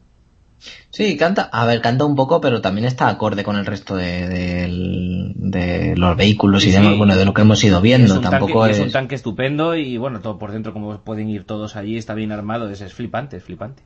Sí, 0.90 1.16
canta, 1.16 1.50
a 1.52 1.66
ver, 1.66 1.80
canta 1.80 2.04
un 2.04 2.14
poco, 2.14 2.40
pero 2.40 2.60
también 2.60 2.86
está 2.86 3.08
acorde 3.08 3.42
con 3.42 3.56
el 3.56 3.66
resto 3.66 3.96
de, 3.96 4.28
de, 5.36 5.94
los 5.96 6.16
vehículos 6.16 6.64
y 6.66 6.70
demás, 6.70 6.96
bueno, 6.96 7.16
de 7.16 7.24
lo 7.24 7.34
que 7.34 7.42
hemos 7.42 7.62
ido 7.64 7.80
viendo. 7.80 8.20
Tampoco 8.20 8.66
es... 8.66 8.78
es... 8.78 8.84
un 8.84 8.92
tanque 8.92 9.14
estupendo 9.14 9.74
y 9.74 9.96
bueno, 9.98 10.20
todo 10.20 10.38
por 10.38 10.52
dentro, 10.52 10.72
como 10.72 10.98
pueden 11.02 11.28
ir 11.28 11.44
todos 11.44 11.76
allí, 11.76 11.96
está 11.96 12.14
bien 12.14 12.32
armado, 12.32 12.70
es, 12.70 12.80
es 12.80 12.94
flipante, 12.94 13.36
es 13.36 13.44
flipante. 13.44 13.82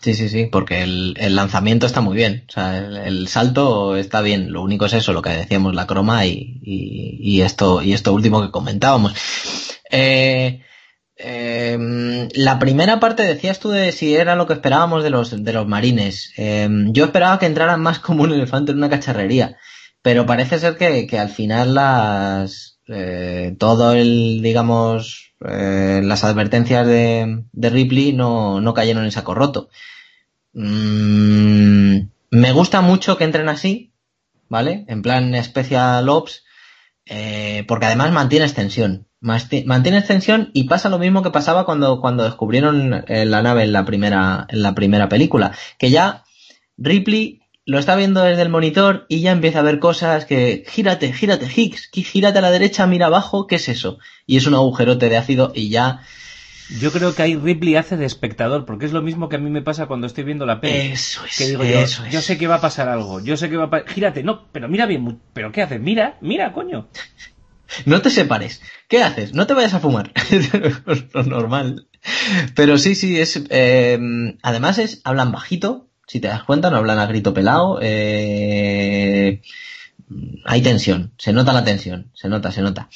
Sí, 0.00 0.14
sí, 0.14 0.28
sí, 0.28 0.48
porque 0.50 0.82
el, 0.82 1.14
el, 1.18 1.36
lanzamiento 1.36 1.86
está 1.86 2.00
muy 2.00 2.16
bien, 2.16 2.44
o 2.48 2.52
sea, 2.52 2.76
el, 2.76 3.28
salto 3.28 3.96
está 3.96 4.20
bien, 4.20 4.50
lo 4.50 4.62
único 4.62 4.86
es 4.86 4.94
eso, 4.94 5.12
lo 5.12 5.22
que 5.22 5.30
decíamos, 5.30 5.76
la 5.76 5.86
croma 5.86 6.26
y, 6.26 6.58
y, 6.60 7.18
y 7.20 7.42
esto, 7.42 7.82
y 7.82 7.92
esto 7.92 8.12
último 8.12 8.42
que 8.42 8.50
comentábamos. 8.50 9.14
Eh, 9.92 10.62
eh, 11.22 12.28
la 12.34 12.58
primera 12.58 13.00
parte 13.00 13.22
decías 13.22 13.60
tú 13.60 13.70
de 13.70 13.92
si 13.92 14.14
era 14.16 14.36
lo 14.36 14.46
que 14.46 14.54
esperábamos 14.54 15.04
de 15.04 15.10
los, 15.10 15.44
de 15.44 15.52
los 15.52 15.66
marines. 15.66 16.32
Eh, 16.36 16.68
yo 16.88 17.04
esperaba 17.04 17.38
que 17.38 17.46
entraran 17.46 17.80
más 17.80 17.98
como 18.00 18.24
un 18.24 18.32
elefante 18.32 18.72
en 18.72 18.78
una 18.78 18.90
cacharrería, 18.90 19.56
pero 20.02 20.26
parece 20.26 20.58
ser 20.58 20.76
que, 20.76 21.06
que 21.06 21.18
al 21.18 21.28
final 21.28 21.74
las, 21.74 22.80
eh, 22.88 23.54
todo 23.58 23.92
el, 23.92 24.42
digamos, 24.42 25.34
eh, 25.48 26.00
las 26.02 26.24
advertencias 26.24 26.86
de, 26.86 27.44
de 27.52 27.70
Ripley 27.70 28.12
no, 28.12 28.60
no, 28.60 28.74
cayeron 28.74 29.04
en 29.04 29.12
saco 29.12 29.34
roto. 29.34 29.68
Mm, 30.52 31.96
me 32.30 32.52
gusta 32.52 32.80
mucho 32.80 33.16
que 33.16 33.24
entren 33.24 33.48
así, 33.48 33.92
¿vale? 34.48 34.84
En 34.88 35.02
plan 35.02 35.32
Special 35.42 36.08
Ops, 36.08 36.44
eh, 37.06 37.64
porque 37.68 37.86
además 37.86 38.12
mantiene 38.12 38.44
extensión. 38.44 39.06
Mantiene 39.22 39.98
extensión 39.98 40.50
y 40.52 40.64
pasa 40.64 40.88
lo 40.88 40.98
mismo 40.98 41.22
que 41.22 41.30
pasaba 41.30 41.64
cuando, 41.64 42.00
cuando 42.00 42.24
descubrieron 42.24 43.04
eh, 43.06 43.24
la 43.24 43.40
nave 43.40 43.62
en 43.62 43.72
la 43.72 43.84
primera, 43.84 44.46
en 44.48 44.62
la 44.62 44.74
primera 44.74 45.08
película. 45.08 45.52
Que 45.78 45.90
ya 45.90 46.24
Ripley 46.76 47.42
lo 47.64 47.78
está 47.78 47.94
viendo 47.94 48.22
desde 48.22 48.42
el 48.42 48.48
monitor 48.48 49.06
y 49.08 49.20
ya 49.20 49.30
empieza 49.30 49.60
a 49.60 49.62
ver 49.62 49.78
cosas 49.78 50.24
que 50.24 50.64
gírate, 50.68 51.12
gírate, 51.12 51.46
Higgs, 51.46 51.90
gírate 51.92 52.38
a 52.38 52.42
la 52.42 52.50
derecha, 52.50 52.86
mira 52.86 53.06
abajo, 53.06 53.46
¿qué 53.46 53.56
es 53.56 53.68
eso? 53.68 53.98
Y 54.26 54.36
es 54.36 54.46
un 54.46 54.54
agujerote 54.54 55.08
de 55.08 55.16
ácido 55.16 55.52
y 55.54 55.68
ya 55.68 56.00
yo 56.80 56.90
creo 56.90 57.14
que 57.14 57.22
ahí 57.22 57.36
Ripley 57.36 57.76
hace 57.76 57.96
de 57.96 58.06
espectador, 58.06 58.64
porque 58.64 58.86
es 58.86 58.92
lo 58.92 59.02
mismo 59.02 59.28
que 59.28 59.36
a 59.36 59.38
mí 59.38 59.50
me 59.50 59.62
pasa 59.62 59.86
cuando 59.86 60.06
estoy 60.06 60.24
viendo 60.24 60.46
la 60.46 60.60
peli. 60.60 60.92
Eso 60.92 61.24
es. 61.24 61.36
Que 61.36 61.46
digo 61.46 61.62
eso 61.62 62.04
yo, 62.04 62.10
yo 62.10 62.20
sé 62.22 62.38
que 62.38 62.46
va 62.46 62.56
a 62.56 62.60
pasar 62.60 62.88
algo, 62.88 63.20
yo 63.20 63.36
sé 63.36 63.50
que 63.50 63.56
va 63.56 63.64
a 63.64 63.70
pasar... 63.70 63.88
Gírate, 63.88 64.22
no, 64.22 64.46
pero 64.50 64.68
mira 64.68 64.86
bien, 64.86 65.20
¿pero 65.32 65.52
qué 65.52 65.62
haces? 65.62 65.80
Mira, 65.80 66.16
mira, 66.20 66.52
coño. 66.52 66.88
No 67.86 68.02
te 68.02 68.10
separes. 68.10 68.60
¿Qué 68.88 69.02
haces? 69.02 69.34
No 69.34 69.46
te 69.46 69.54
vayas 69.54 69.74
a 69.74 69.80
fumar. 69.80 70.12
lo 71.14 71.22
normal. 71.22 71.88
Pero 72.54 72.78
sí, 72.78 72.94
sí, 72.94 73.18
es... 73.18 73.42
Eh, 73.50 73.98
además 74.42 74.78
es... 74.78 75.00
Hablan 75.04 75.32
bajito, 75.32 75.88
si 76.06 76.20
te 76.20 76.28
das 76.28 76.44
cuenta, 76.44 76.70
no 76.70 76.76
hablan 76.76 76.98
a 76.98 77.06
grito 77.06 77.32
pelado. 77.32 77.78
Eh, 77.80 79.42
hay 80.44 80.62
tensión, 80.62 81.14
se 81.18 81.32
nota 81.32 81.52
la 81.52 81.64
tensión, 81.64 82.10
se 82.14 82.28
nota, 82.28 82.52
se 82.52 82.62
nota. 82.62 82.88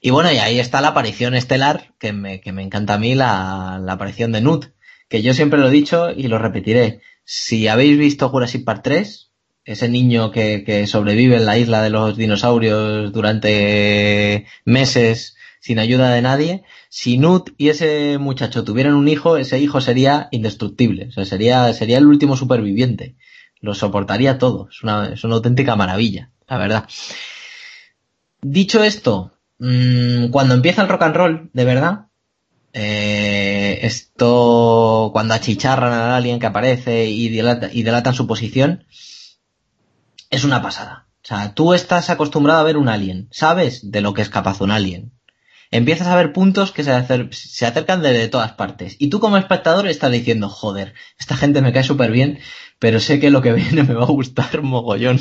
Y 0.00 0.10
bueno, 0.10 0.30
y 0.32 0.38
ahí 0.38 0.58
está 0.58 0.80
la 0.80 0.88
aparición 0.88 1.34
estelar, 1.34 1.94
que 1.98 2.12
me, 2.12 2.40
que 2.40 2.52
me 2.52 2.62
encanta 2.62 2.94
a 2.94 2.98
mí 2.98 3.14
la, 3.14 3.80
la 3.82 3.92
aparición 3.94 4.32
de 4.32 4.40
Nut, 4.40 4.66
que 5.08 5.22
yo 5.22 5.34
siempre 5.34 5.58
lo 5.58 5.68
he 5.68 5.72
dicho 5.72 6.10
y 6.10 6.28
lo 6.28 6.38
repetiré. 6.38 7.00
Si 7.24 7.68
habéis 7.68 7.98
visto 7.98 8.28
Jurassic 8.28 8.64
Park 8.64 8.82
3, 8.84 9.29
ese 9.64 9.88
niño 9.88 10.30
que, 10.30 10.64
que 10.64 10.86
sobrevive 10.86 11.36
en 11.36 11.46
la 11.46 11.58
isla 11.58 11.82
de 11.82 11.90
los 11.90 12.16
dinosaurios 12.16 13.12
durante 13.12 14.46
meses 14.64 15.36
sin 15.60 15.78
ayuda 15.78 16.10
de 16.10 16.22
nadie, 16.22 16.64
si 16.88 17.18
Nut 17.18 17.50
y 17.58 17.68
ese 17.68 18.18
muchacho 18.18 18.64
tuvieran 18.64 18.94
un 18.94 19.08
hijo, 19.08 19.36
ese 19.36 19.58
hijo 19.60 19.80
sería 19.80 20.28
indestructible, 20.30 21.08
o 21.08 21.12
sea, 21.12 21.24
sería, 21.26 21.72
sería 21.74 21.98
el 21.98 22.06
último 22.06 22.36
superviviente. 22.36 23.14
Lo 23.60 23.74
soportaría 23.74 24.38
todo, 24.38 24.68
es 24.70 24.82
una, 24.82 25.12
es 25.12 25.22
una 25.22 25.34
auténtica 25.34 25.76
maravilla, 25.76 26.30
la 26.48 26.56
verdad. 26.56 26.88
Dicho 28.40 28.82
esto, 28.82 29.32
mmm, 29.58 30.28
cuando 30.28 30.54
empieza 30.54 30.80
el 30.80 30.88
rock 30.88 31.02
and 31.02 31.14
roll, 31.14 31.50
de 31.52 31.64
verdad, 31.66 32.06
eh, 32.72 33.80
esto, 33.82 35.10
cuando 35.12 35.34
achicharran 35.34 35.92
al 35.92 36.12
alien 36.12 36.38
que 36.38 36.46
aparece 36.46 37.06
y, 37.06 37.28
delata, 37.28 37.68
y 37.70 37.82
delatan 37.82 38.14
su 38.14 38.26
posición, 38.26 38.86
es 40.30 40.44
una 40.44 40.62
pasada. 40.62 41.06
O 41.22 41.26
sea, 41.26 41.54
tú 41.54 41.74
estás 41.74 42.08
acostumbrado 42.08 42.60
a 42.60 42.64
ver 42.64 42.76
un 42.76 42.88
alien, 42.88 43.28
sabes 43.30 43.90
de 43.90 44.00
lo 44.00 44.14
que 44.14 44.22
es 44.22 44.30
capaz 44.30 44.60
un 44.60 44.70
alien. 44.70 45.12
Empiezas 45.70 46.08
a 46.08 46.16
ver 46.16 46.32
puntos 46.32 46.72
que 46.72 46.82
se, 46.82 46.90
acer 46.90 47.28
se 47.32 47.66
acercan 47.66 48.02
de, 48.02 48.12
de, 48.12 48.28
todas 48.28 48.52
partes. 48.52 48.96
Y 48.98 49.08
tú 49.08 49.20
como 49.20 49.36
espectador 49.36 49.86
estás 49.86 50.10
diciendo, 50.10 50.48
joder, 50.48 50.94
esta 51.18 51.36
gente 51.36 51.60
me 51.62 51.72
cae 51.72 51.84
súper 51.84 52.10
bien, 52.10 52.40
pero 52.78 52.98
sé 52.98 53.20
que 53.20 53.30
lo 53.30 53.42
que 53.42 53.52
viene 53.54 53.84
me 53.84 53.94
va 53.94 54.04
a 54.04 54.06
gustar 54.06 54.62
mogollón. 54.62 55.20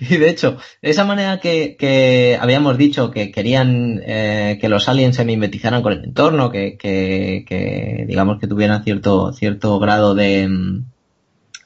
Y 0.00 0.16
de 0.16 0.28
hecho, 0.28 0.58
esa 0.82 1.04
manera 1.04 1.38
que, 1.38 1.76
que 1.78 2.36
habíamos 2.40 2.76
dicho 2.76 3.10
que 3.10 3.30
querían 3.30 4.02
eh, 4.04 4.58
que 4.60 4.68
los 4.68 4.88
aliens 4.88 5.16
se 5.16 5.24
mimetizaran 5.24 5.82
con 5.82 5.92
el 5.92 6.04
entorno, 6.04 6.50
que, 6.50 6.76
que, 6.76 7.44
que 7.46 8.04
digamos 8.08 8.40
que 8.40 8.48
tuvieran 8.48 8.82
cierto, 8.84 9.32
cierto 9.32 9.78
grado 9.78 10.14
de... 10.14 10.82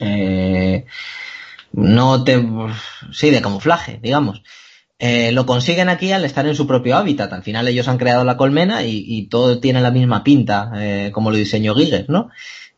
Eh, 0.00 0.84
no 1.76 2.24
te... 2.24 2.44
sí, 3.12 3.30
de 3.30 3.42
camuflaje, 3.42 3.98
digamos. 4.02 4.42
Eh, 4.98 5.32
lo 5.32 5.44
consiguen 5.44 5.88
aquí 5.88 6.12
al 6.12 6.24
estar 6.24 6.46
en 6.46 6.54
su 6.54 6.66
propio 6.66 6.96
hábitat. 6.96 7.32
Al 7.32 7.42
final 7.42 7.68
ellos 7.68 7.88
han 7.88 7.98
creado 7.98 8.24
la 8.24 8.36
colmena 8.36 8.84
y, 8.84 9.04
y 9.06 9.26
todo 9.26 9.58
tiene 9.58 9.80
la 9.80 9.90
misma 9.90 10.22
pinta, 10.22 10.70
eh, 10.76 11.10
como 11.12 11.30
lo 11.30 11.36
diseñó 11.36 11.74
Giger, 11.74 12.06
¿no? 12.08 12.30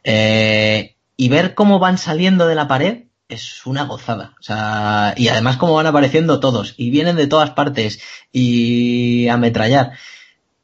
Eh, 0.02 0.97
y 1.16 1.28
ver 1.28 1.55
cómo 1.55 1.78
van 1.78 1.99
saliendo 1.99 2.47
de 2.47 2.55
la 2.55 2.68
pared 2.68 3.05
es 3.28 3.66
una 3.66 3.84
gozada. 3.84 4.34
O 4.41 4.42
sea, 4.42 5.15
y 5.16 5.28
además 5.28 5.57
cómo 5.57 5.75
van 5.75 5.86
apareciendo 5.86 6.41
todos 6.41 6.75
y 6.76 6.91
vienen 6.91 7.16
de 7.16 7.26
todas 7.26 7.50
partes 7.50 8.00
y 8.33 9.28
ametrallar. 9.28 9.92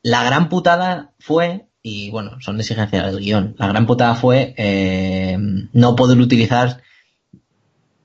La 0.03 0.25
gran 0.25 0.49
putada 0.49 1.13
fue, 1.19 1.67
y 1.83 2.11
bueno, 2.11 2.41
son 2.41 2.59
exigencias 2.61 3.07
del 3.07 3.21
guion, 3.21 3.55
la 3.59 3.69
gran 3.69 3.87
putada 3.87 4.15
fue 4.15 4.55
eh, 4.57 5.37
no 5.73 5.97
poder 5.97 6.19
utilizar 6.19 6.83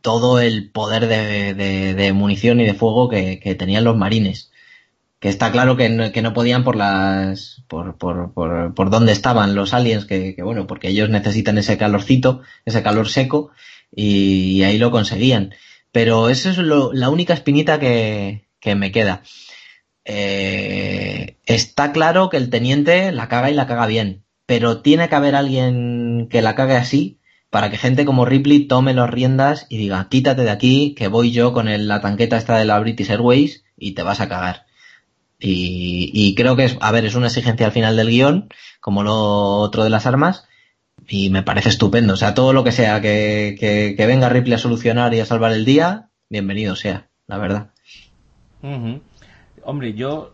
todo 0.08 0.40
el 0.40 0.70
poder 0.72 1.10
de, 1.10 1.54
de, 1.54 2.14
munición 2.14 2.62
y 2.62 2.66
de 2.66 2.74
fuego 2.74 3.10
que, 3.10 3.56
tenían 3.60 3.84
los 3.84 3.98
marines. 3.98 4.54
Que 5.20 5.28
está 5.28 5.52
claro 5.52 5.76
que 5.76 5.90
no, 5.90 6.14
que 6.14 6.22
no 6.22 6.32
podían 6.34 6.64
por 6.64 6.78
las. 6.78 7.62
Por, 7.68 7.98
por, 7.98 8.34
por, 8.34 8.90
dónde 8.90 9.12
estaban 9.12 9.54
los 9.54 9.74
aliens, 9.74 10.06
que, 10.06 10.34
que, 10.34 10.44
bueno, 10.44 10.66
porque 10.66 10.88
ellos 10.88 11.10
necesitan 11.10 11.58
ese 11.58 11.78
calorcito, 11.78 12.40
ese 12.64 12.84
calor 12.84 13.10
seco, 13.10 13.52
y, 13.94 14.54
y 14.54 14.64
ahí 14.64 14.78
lo 14.78 14.92
conseguían. 14.92 15.54
Pero 15.92 16.30
eso 16.30 16.52
es 16.52 16.58
lo, 16.58 16.94
la 16.94 17.10
única 17.10 17.34
espinita 17.34 17.78
que, 17.78 18.48
que 18.62 18.76
me 18.76 18.94
queda. 18.94 19.24
Eh, 20.06 21.36
está 21.46 21.92
claro 21.92 22.30
que 22.30 22.38
el 22.38 22.50
teniente 22.50 23.12
la 23.12 23.28
caga 23.28 23.52
y 23.52 23.56
la 23.56 23.68
caga 23.68 23.88
bien, 23.88 24.24
pero 24.46 24.82
tiene 24.82 25.10
que 25.10 25.16
haber 25.16 25.36
alguien 25.36 26.30
que 26.32 26.42
la 26.42 26.56
cague 26.56 26.78
así 26.78 27.20
para 27.50 27.70
que 27.70 27.78
gente 27.78 28.06
como 28.06 28.26
Ripley 28.26 28.68
tome 28.68 28.94
las 28.94 29.10
riendas 29.10 29.66
y 29.70 29.78
diga, 29.78 30.08
quítate 30.10 30.44
de 30.44 30.50
aquí, 30.50 30.94
que 30.98 31.08
voy 31.08 31.32
yo 31.32 31.54
con 31.54 31.68
la 31.88 32.02
tanqueta 32.02 32.38
esta 32.38 32.58
de 32.58 32.66
la 32.66 32.80
British 32.80 33.10
Airways 33.10 33.64
y 33.78 33.94
te 33.94 34.04
vas 34.04 34.20
a 34.20 34.30
cagar. 34.30 34.66
Y, 35.40 36.34
creo 36.36 36.56
que 36.56 36.66
es, 36.66 36.78
a 36.82 36.92
ver, 36.92 37.06
es 37.06 37.16
una 37.16 37.28
exigencia 37.28 37.68
al 37.68 37.72
final 37.72 37.96
del 37.96 38.10
guion, 38.10 38.50
como 38.82 39.04
lo 39.04 39.14
otro 39.14 39.84
de 39.84 39.92
las 39.92 40.08
armas, 40.08 40.48
y 41.08 41.30
me 41.30 41.44
parece 41.44 41.70
estupendo. 41.70 42.14
O 42.14 42.18
sea, 42.18 42.34
todo 42.34 42.54
lo 42.54 42.64
que 42.64 42.72
sea 42.72 43.02
que, 43.02 43.96
venga 43.98 44.30
Ripley 44.30 44.56
a 44.56 44.58
solucionar 44.58 45.14
y 45.14 45.20
a 45.20 45.26
salvar 45.26 45.52
el 45.52 45.64
día, 45.64 46.10
bienvenido 46.30 46.76
sea, 46.76 47.10
la 47.28 47.38
verdad. 47.38 47.70
Hombre, 49.64 49.94
yo 49.94 50.34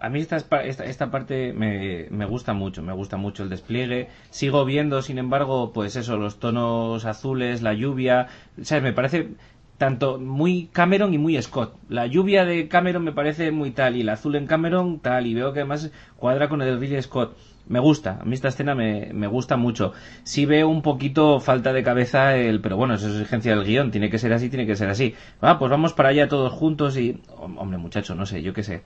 a 0.00 0.08
mí 0.08 0.20
esta, 0.20 0.36
esta, 0.36 0.84
esta 0.84 1.10
parte 1.10 1.52
me, 1.52 2.06
me, 2.10 2.24
gusta 2.24 2.54
mucho, 2.54 2.82
me 2.82 2.92
gusta 2.92 3.16
mucho 3.18 3.42
el 3.42 3.50
despliegue. 3.50 4.08
Sigo 4.30 4.64
viendo, 4.64 5.02
sin 5.02 5.18
embargo, 5.18 5.72
pues 5.72 5.94
eso, 5.96 6.16
los 6.16 6.38
tonos 6.38 7.04
azules, 7.04 7.60
la 7.62 7.74
lluvia, 7.74 8.28
¿sabes? 8.62 8.82
Me 8.82 8.92
parece 8.94 9.28
tanto 9.76 10.18
muy 10.18 10.68
Cameron 10.72 11.12
y 11.12 11.18
muy 11.18 11.40
Scott. 11.42 11.74
La 11.88 12.06
lluvia 12.06 12.44
de 12.44 12.68
Cameron 12.68 13.04
me 13.04 13.12
parece 13.12 13.50
muy 13.50 13.72
tal 13.72 13.96
y 13.96 14.00
el 14.00 14.08
azul 14.08 14.36
en 14.36 14.46
Cameron 14.46 15.00
tal 15.00 15.26
y 15.26 15.34
veo 15.34 15.52
que 15.52 15.60
además 15.60 15.90
cuadra 16.16 16.48
con 16.48 16.62
el 16.62 16.80
Ridley 16.80 17.02
Scott. 17.02 17.36
Me 17.68 17.78
gusta, 17.78 18.18
a 18.20 18.24
mí 18.24 18.34
esta 18.34 18.48
escena 18.48 18.74
me, 18.74 19.10
me 19.12 19.26
gusta 19.26 19.56
mucho. 19.56 19.92
Sí 20.22 20.44
veo 20.44 20.68
un 20.68 20.82
poquito 20.82 21.40
falta 21.40 21.72
de 21.72 21.82
cabeza 21.82 22.36
el, 22.36 22.60
pero 22.60 22.76
bueno, 22.76 22.94
eso 22.94 23.08
es 23.08 23.14
exigencia 23.14 23.54
del 23.54 23.64
guion, 23.64 23.90
tiene 23.90 24.10
que 24.10 24.18
ser 24.18 24.32
así, 24.32 24.48
tiene 24.48 24.66
que 24.66 24.76
ser 24.76 24.88
así. 24.88 25.14
Ah, 25.40 25.58
pues 25.58 25.70
vamos 25.70 25.92
para 25.92 26.08
allá 26.08 26.26
todos 26.26 26.52
juntos 26.52 26.96
y, 26.96 27.20
hombre 27.38 27.78
muchacho, 27.78 28.14
no 28.14 28.26
sé, 28.26 28.42
yo 28.42 28.52
qué 28.52 28.62
sé 28.62 28.82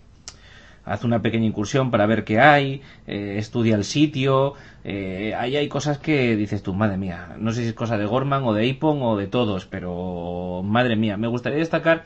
hace 0.85 1.07
una 1.07 1.23
pequeña 1.23 1.47
incursión 1.47 1.91
para 1.91 2.07
ver 2.07 2.25
qué 2.25 2.41
hay, 2.41 2.83
eh, 3.07 3.37
estudia 3.39 3.77
el 3.77 3.85
sitio, 3.85 4.55
eh, 4.85 5.35
ahí 5.37 5.57
hay 5.57 5.69
cosas 5.69 5.99
que 5.99 6.37
dices 6.37 6.63
tú, 6.63 6.75
madre 6.75 6.97
mía, 6.97 7.37
no 7.39 7.53
sé 7.53 7.63
si 7.63 7.69
es 7.69 7.75
cosa 7.75 7.97
de 7.97 8.07
Gorman 8.07 8.45
o 8.45 8.53
de 8.53 8.71
Apon 8.71 9.03
o 9.03 9.17
de 9.17 9.27
todos, 9.27 9.67
pero 9.67 10.63
madre 10.65 10.97
mía, 10.97 11.17
me 11.17 11.29
gustaría 11.29 11.59
destacar, 11.59 12.05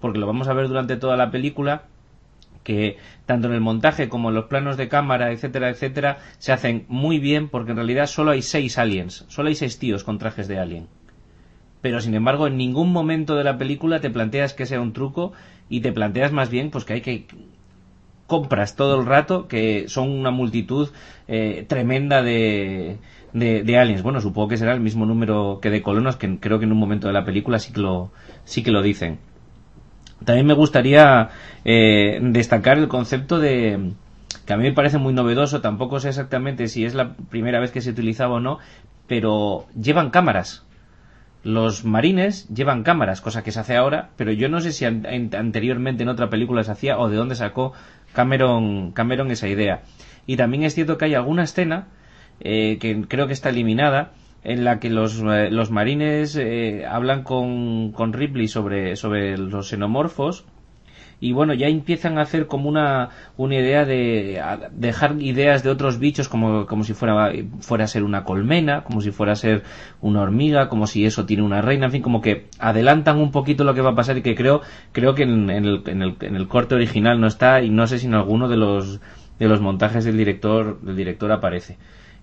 porque 0.00 0.18
lo 0.18 0.26
vamos 0.26 0.48
a 0.48 0.54
ver 0.54 0.68
durante 0.68 0.96
toda 0.96 1.16
la 1.16 1.30
película, 1.30 1.84
que 2.66 2.96
tanto 3.26 3.46
en 3.46 3.54
el 3.54 3.60
montaje 3.60 4.08
como 4.08 4.28
en 4.28 4.34
los 4.34 4.46
planos 4.46 4.76
de 4.76 4.88
cámara, 4.88 5.30
etcétera, 5.30 5.70
etcétera, 5.70 6.18
se 6.38 6.52
hacen 6.52 6.84
muy 6.88 7.20
bien 7.20 7.48
porque 7.48 7.70
en 7.70 7.76
realidad 7.76 8.06
solo 8.06 8.32
hay 8.32 8.42
seis 8.42 8.76
aliens, 8.76 9.24
solo 9.28 9.48
hay 9.48 9.54
seis 9.54 9.78
tíos 9.78 10.02
con 10.02 10.18
trajes 10.18 10.48
de 10.48 10.58
alien. 10.58 10.88
Pero 11.80 12.00
sin 12.00 12.14
embargo, 12.14 12.48
en 12.48 12.56
ningún 12.56 12.90
momento 12.90 13.36
de 13.36 13.44
la 13.44 13.56
película 13.56 14.00
te 14.00 14.10
planteas 14.10 14.52
que 14.52 14.66
sea 14.66 14.80
un 14.80 14.92
truco 14.92 15.32
y 15.68 15.80
te 15.80 15.92
planteas 15.92 16.32
más 16.32 16.50
bien 16.50 16.70
pues 16.70 16.84
que 16.84 16.94
hay 16.94 17.00
que 17.02 17.26
compras 18.26 18.76
todo 18.76 19.00
el 19.00 19.06
rato 19.06 19.48
que 19.48 19.88
son 19.88 20.10
una 20.10 20.30
multitud 20.30 20.90
eh, 21.28 21.64
tremenda 21.68 22.22
de, 22.22 22.98
de, 23.32 23.78
aliens. 23.78 24.02
Bueno, 24.02 24.20
supongo 24.20 24.48
que 24.48 24.56
será 24.56 24.72
el 24.72 24.80
mismo 24.80 25.06
número 25.06 25.58
que 25.60 25.70
de 25.70 25.82
colonos, 25.82 26.16
que 26.16 26.38
creo 26.38 26.58
que 26.58 26.64
en 26.64 26.72
un 26.72 26.78
momento 26.78 27.06
de 27.06 27.12
la 27.12 27.24
película 27.24 27.58
sí 27.58 27.72
que 27.72 27.80
lo, 27.80 28.10
sí 28.44 28.62
que 28.62 28.70
lo 28.70 28.82
dicen. 28.82 29.18
También 30.24 30.46
me 30.46 30.54
gustaría 30.54 31.30
eh, 31.64 32.18
destacar 32.22 32.78
el 32.78 32.88
concepto 32.88 33.38
de 33.38 33.92
que 34.46 34.52
a 34.52 34.56
mí 34.56 34.62
me 34.62 34.72
parece 34.72 34.98
muy 34.98 35.12
novedoso, 35.12 35.60
tampoco 35.60 36.00
sé 36.00 36.08
exactamente 36.08 36.68
si 36.68 36.84
es 36.84 36.94
la 36.94 37.14
primera 37.14 37.60
vez 37.60 37.72
que 37.72 37.80
se 37.80 37.90
utilizaba 37.90 38.36
o 38.36 38.40
no, 38.40 38.58
pero 39.06 39.66
llevan 39.80 40.10
cámaras. 40.10 40.64
Los 41.42 41.84
marines 41.84 42.48
llevan 42.48 42.82
cámaras, 42.82 43.20
cosa 43.20 43.44
que 43.44 43.52
se 43.52 43.60
hace 43.60 43.76
ahora, 43.76 44.10
pero 44.16 44.32
yo 44.32 44.48
no 44.48 44.60
sé 44.60 44.72
si 44.72 44.84
anteriormente 44.84 46.02
en 46.02 46.08
otra 46.08 46.30
película 46.30 46.64
se 46.64 46.72
hacía 46.72 46.98
o 46.98 47.08
de 47.08 47.16
dónde 47.16 47.34
sacó 47.34 47.72
Cameron, 48.16 48.92
Cameron 48.92 49.30
esa 49.30 49.46
idea. 49.46 49.82
Y 50.26 50.38
también 50.38 50.62
es 50.62 50.74
cierto 50.74 50.96
que 50.96 51.04
hay 51.04 51.14
alguna 51.14 51.42
escena 51.42 51.88
eh, 52.40 52.78
que 52.80 53.02
creo 53.06 53.26
que 53.26 53.34
está 53.34 53.50
eliminada, 53.50 54.12
en 54.42 54.64
la 54.64 54.80
que 54.80 54.88
los, 54.88 55.20
eh, 55.20 55.50
los 55.50 55.70
marines 55.70 56.34
eh, 56.36 56.86
hablan 56.88 57.24
con, 57.24 57.92
con, 57.92 58.14
Ripley 58.14 58.48
sobre, 58.48 58.96
sobre 58.96 59.36
los 59.36 59.68
xenomorfos 59.68 60.46
y 61.18 61.32
bueno, 61.32 61.54
ya 61.54 61.68
empiezan 61.68 62.18
a 62.18 62.22
hacer 62.22 62.46
como 62.46 62.68
una, 62.68 63.08
una 63.38 63.54
idea 63.54 63.86
de 63.86 64.42
dejar 64.72 65.16
ideas 65.20 65.62
de 65.62 65.70
otros 65.70 65.98
bichos 65.98 66.28
como, 66.28 66.66
como 66.66 66.84
si 66.84 66.92
fuera, 66.92 67.32
fuera 67.60 67.84
a 67.84 67.88
ser 67.88 68.02
una 68.02 68.24
colmena, 68.24 68.84
como 68.84 69.00
si 69.00 69.12
fuera 69.12 69.32
a 69.32 69.36
ser 69.36 69.62
una 70.02 70.20
hormiga, 70.20 70.68
como 70.68 70.86
si 70.86 71.06
eso 71.06 71.24
tiene 71.24 71.42
una 71.42 71.62
reina, 71.62 71.86
en 71.86 71.92
fin, 71.92 72.02
como 72.02 72.20
que 72.20 72.48
adelantan 72.58 73.18
un 73.18 73.30
poquito 73.30 73.64
lo 73.64 73.74
que 73.74 73.80
va 73.80 73.90
a 73.90 73.94
pasar 73.94 74.18
y 74.18 74.22
que 74.22 74.34
creo, 74.34 74.60
creo 74.92 75.14
que 75.14 75.22
en, 75.22 75.48
el, 75.48 75.82
en, 75.86 76.02
el, 76.02 76.16
en 76.20 76.36
el 76.36 76.48
corte 76.48 76.74
original 76.74 77.20
no 77.20 77.26
está 77.26 77.62
y 77.62 77.70
no 77.70 77.86
sé 77.86 77.98
si 77.98 78.06
en 78.06 78.14
alguno 78.14 78.48
de 78.48 78.58
los, 78.58 79.00
de 79.38 79.48
los 79.48 79.60
montajes 79.62 80.04
del 80.04 80.18
director, 80.18 80.80
del 80.82 80.96
director 80.96 81.32
aparece. 81.32 81.78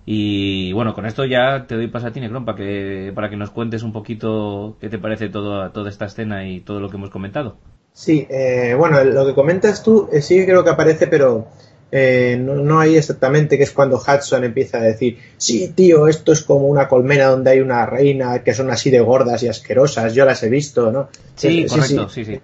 Y 0.06 0.72
bueno, 0.72 0.94
con 0.94 1.06
esto 1.06 1.24
ya 1.24 1.66
te 1.66 1.76
doy 1.76 1.88
paso 1.88 2.08
a 2.08 2.12
ti, 2.12 2.20
para 2.20 2.56
que, 2.56 3.12
para 3.14 3.30
que 3.30 3.36
nos 3.36 3.50
cuentes 3.50 3.82
un 3.82 3.92
poquito 3.92 4.76
qué 4.80 4.88
te 4.88 4.98
parece 4.98 5.30
todo, 5.30 5.70
toda 5.70 5.88
esta 5.88 6.04
escena 6.04 6.46
y 6.46 6.60
todo 6.60 6.78
lo 6.80 6.90
que 6.90 6.96
hemos 6.96 7.10
comentado. 7.10 7.56
Sí, 7.94 8.26
eh, 8.28 8.74
bueno, 8.76 9.02
lo 9.04 9.24
que 9.24 9.34
comentas 9.34 9.82
tú 9.82 10.08
eh, 10.12 10.20
sí 10.20 10.44
creo 10.44 10.62
que 10.64 10.70
aparece, 10.70 11.06
pero 11.06 11.46
eh, 11.90 12.36
no, 12.38 12.56
no, 12.56 12.80
hay 12.80 12.96
exactamente, 12.96 13.56
que 13.56 13.62
es 13.62 13.70
cuando 13.70 13.96
Hudson 13.96 14.44
empieza 14.44 14.78
a 14.78 14.82
decir, 14.82 15.18
sí, 15.36 15.72
tío, 15.74 16.08
esto 16.08 16.32
es 16.32 16.42
como 16.42 16.66
una 16.66 16.88
colmena 16.88 17.26
donde 17.26 17.52
hay 17.52 17.60
una 17.60 17.86
reina 17.86 18.42
que 18.42 18.52
son 18.52 18.70
así 18.70 18.90
de 18.90 19.00
gordas 19.00 19.42
y 19.44 19.48
asquerosas, 19.48 20.12
yo 20.12 20.24
las 20.26 20.42
he 20.42 20.50
visto, 20.50 20.90
¿no? 20.90 21.08
Sí, 21.36 21.64
correcto, 21.66 22.08
sí, 22.08 22.24
sí. 22.24 22.40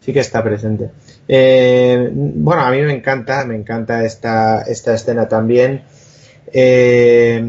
Sí, 0.00 0.12
que 0.12 0.20
está 0.20 0.42
presente. 0.42 0.90
bueno, 1.28 2.62
a 2.62 2.70
mí 2.70 2.80
me 2.82 2.92
encanta, 2.92 3.44
me 3.44 3.56
encanta 3.56 4.04
esta, 4.04 4.62
esta 4.62 4.94
escena 4.94 5.28
también 5.28 5.82
eh, 6.52 7.42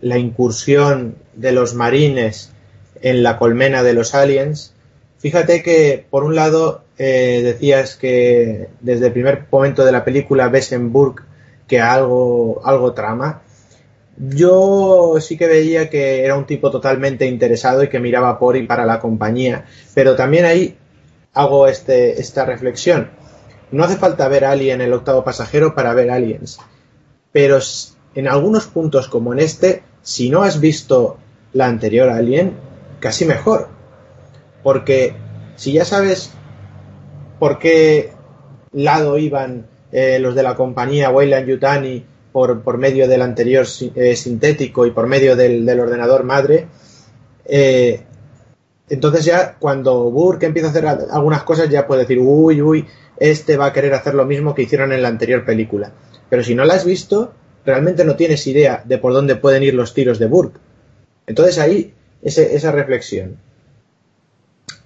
la 0.00 0.18
incursión 0.18 1.16
de 1.34 1.52
los 1.52 1.74
marines 1.74 2.50
en 3.00 3.22
la 3.22 3.38
colmena 3.38 3.82
de 3.82 3.94
los 3.94 4.14
aliens. 4.14 4.73
Fíjate 5.24 5.62
que, 5.62 6.04
por 6.10 6.22
un 6.22 6.34
lado, 6.34 6.84
eh, 6.98 7.40
decías 7.42 7.96
que 7.96 8.68
desde 8.80 9.06
el 9.06 9.12
primer 9.14 9.46
momento 9.50 9.82
de 9.82 9.90
la 9.90 10.04
película 10.04 10.48
ves 10.48 10.70
en 10.72 10.92
Burke 10.92 11.22
que 11.66 11.80
algo, 11.80 12.60
algo 12.62 12.92
trama. 12.92 13.40
Yo 14.18 15.14
sí 15.20 15.38
que 15.38 15.46
veía 15.46 15.88
que 15.88 16.26
era 16.26 16.36
un 16.36 16.44
tipo 16.44 16.70
totalmente 16.70 17.24
interesado 17.24 17.82
y 17.82 17.88
que 17.88 18.00
miraba 18.00 18.38
por 18.38 18.54
y 18.58 18.66
para 18.66 18.84
la 18.84 19.00
compañía, 19.00 19.64
pero 19.94 20.14
también 20.14 20.44
ahí 20.44 20.76
hago 21.32 21.68
este, 21.68 22.20
esta 22.20 22.44
reflexión. 22.44 23.08
No 23.72 23.82
hace 23.82 23.96
falta 23.96 24.28
ver 24.28 24.44
Alien 24.44 24.82
el 24.82 24.92
octavo 24.92 25.24
pasajero 25.24 25.74
para 25.74 25.94
ver 25.94 26.10
Aliens, 26.10 26.58
pero 27.32 27.60
en 28.14 28.28
algunos 28.28 28.66
puntos 28.66 29.08
como 29.08 29.32
en 29.32 29.38
este, 29.38 29.84
si 30.02 30.28
no 30.28 30.42
has 30.42 30.60
visto 30.60 31.16
la 31.54 31.64
anterior 31.64 32.10
Alien, 32.10 32.52
casi 33.00 33.24
mejor. 33.24 33.72
Porque 34.64 35.14
si 35.54 35.72
ya 35.72 35.84
sabes 35.84 36.32
por 37.38 37.60
qué 37.60 38.10
lado 38.72 39.18
iban 39.18 39.66
eh, 39.92 40.18
los 40.18 40.34
de 40.34 40.42
la 40.42 40.56
compañía 40.56 41.10
Weyland 41.10 41.46
Yutani 41.46 42.04
por, 42.32 42.62
por 42.62 42.78
medio 42.78 43.06
del 43.06 43.22
anterior 43.22 43.64
eh, 43.94 44.16
sintético 44.16 44.86
y 44.86 44.90
por 44.90 45.06
medio 45.06 45.36
del, 45.36 45.78
ordenador 45.78 46.24
madre, 46.24 46.66
eh, 47.44 48.00
entonces 48.88 49.24
ya 49.24 49.56
cuando 49.58 50.10
Burke 50.10 50.46
empieza 50.46 50.68
a 50.68 50.70
hacer 50.70 50.86
algunas 50.86 51.44
cosas 51.44 51.68
ya 51.68 51.86
puede 51.86 52.02
decir, 52.02 52.18
uy, 52.18 52.60
uy, 52.60 52.86
este 53.18 53.56
va 53.56 53.66
a 53.66 53.72
querer 53.72 53.94
hacer 53.94 54.14
lo 54.14 54.24
mismo 54.24 54.54
que 54.54 54.62
hicieron 54.62 54.92
en 54.92 55.02
la 55.02 55.08
anterior 55.08 55.44
película. 55.44 55.92
Pero 56.28 56.42
si 56.42 56.54
no 56.54 56.64
la 56.64 56.74
has 56.74 56.84
visto, 56.84 57.32
realmente 57.64 58.04
no 58.04 58.16
tienes 58.16 58.46
idea 58.46 58.82
de 58.84 58.98
por 58.98 59.12
dónde 59.12 59.36
pueden 59.36 59.62
ir 59.62 59.74
los 59.74 59.94
tiros 59.94 60.18
de 60.18 60.26
Burke. 60.26 60.58
Entonces 61.26 61.58
ahí 61.58 61.94
esa 62.22 62.72
reflexión. 62.72 63.36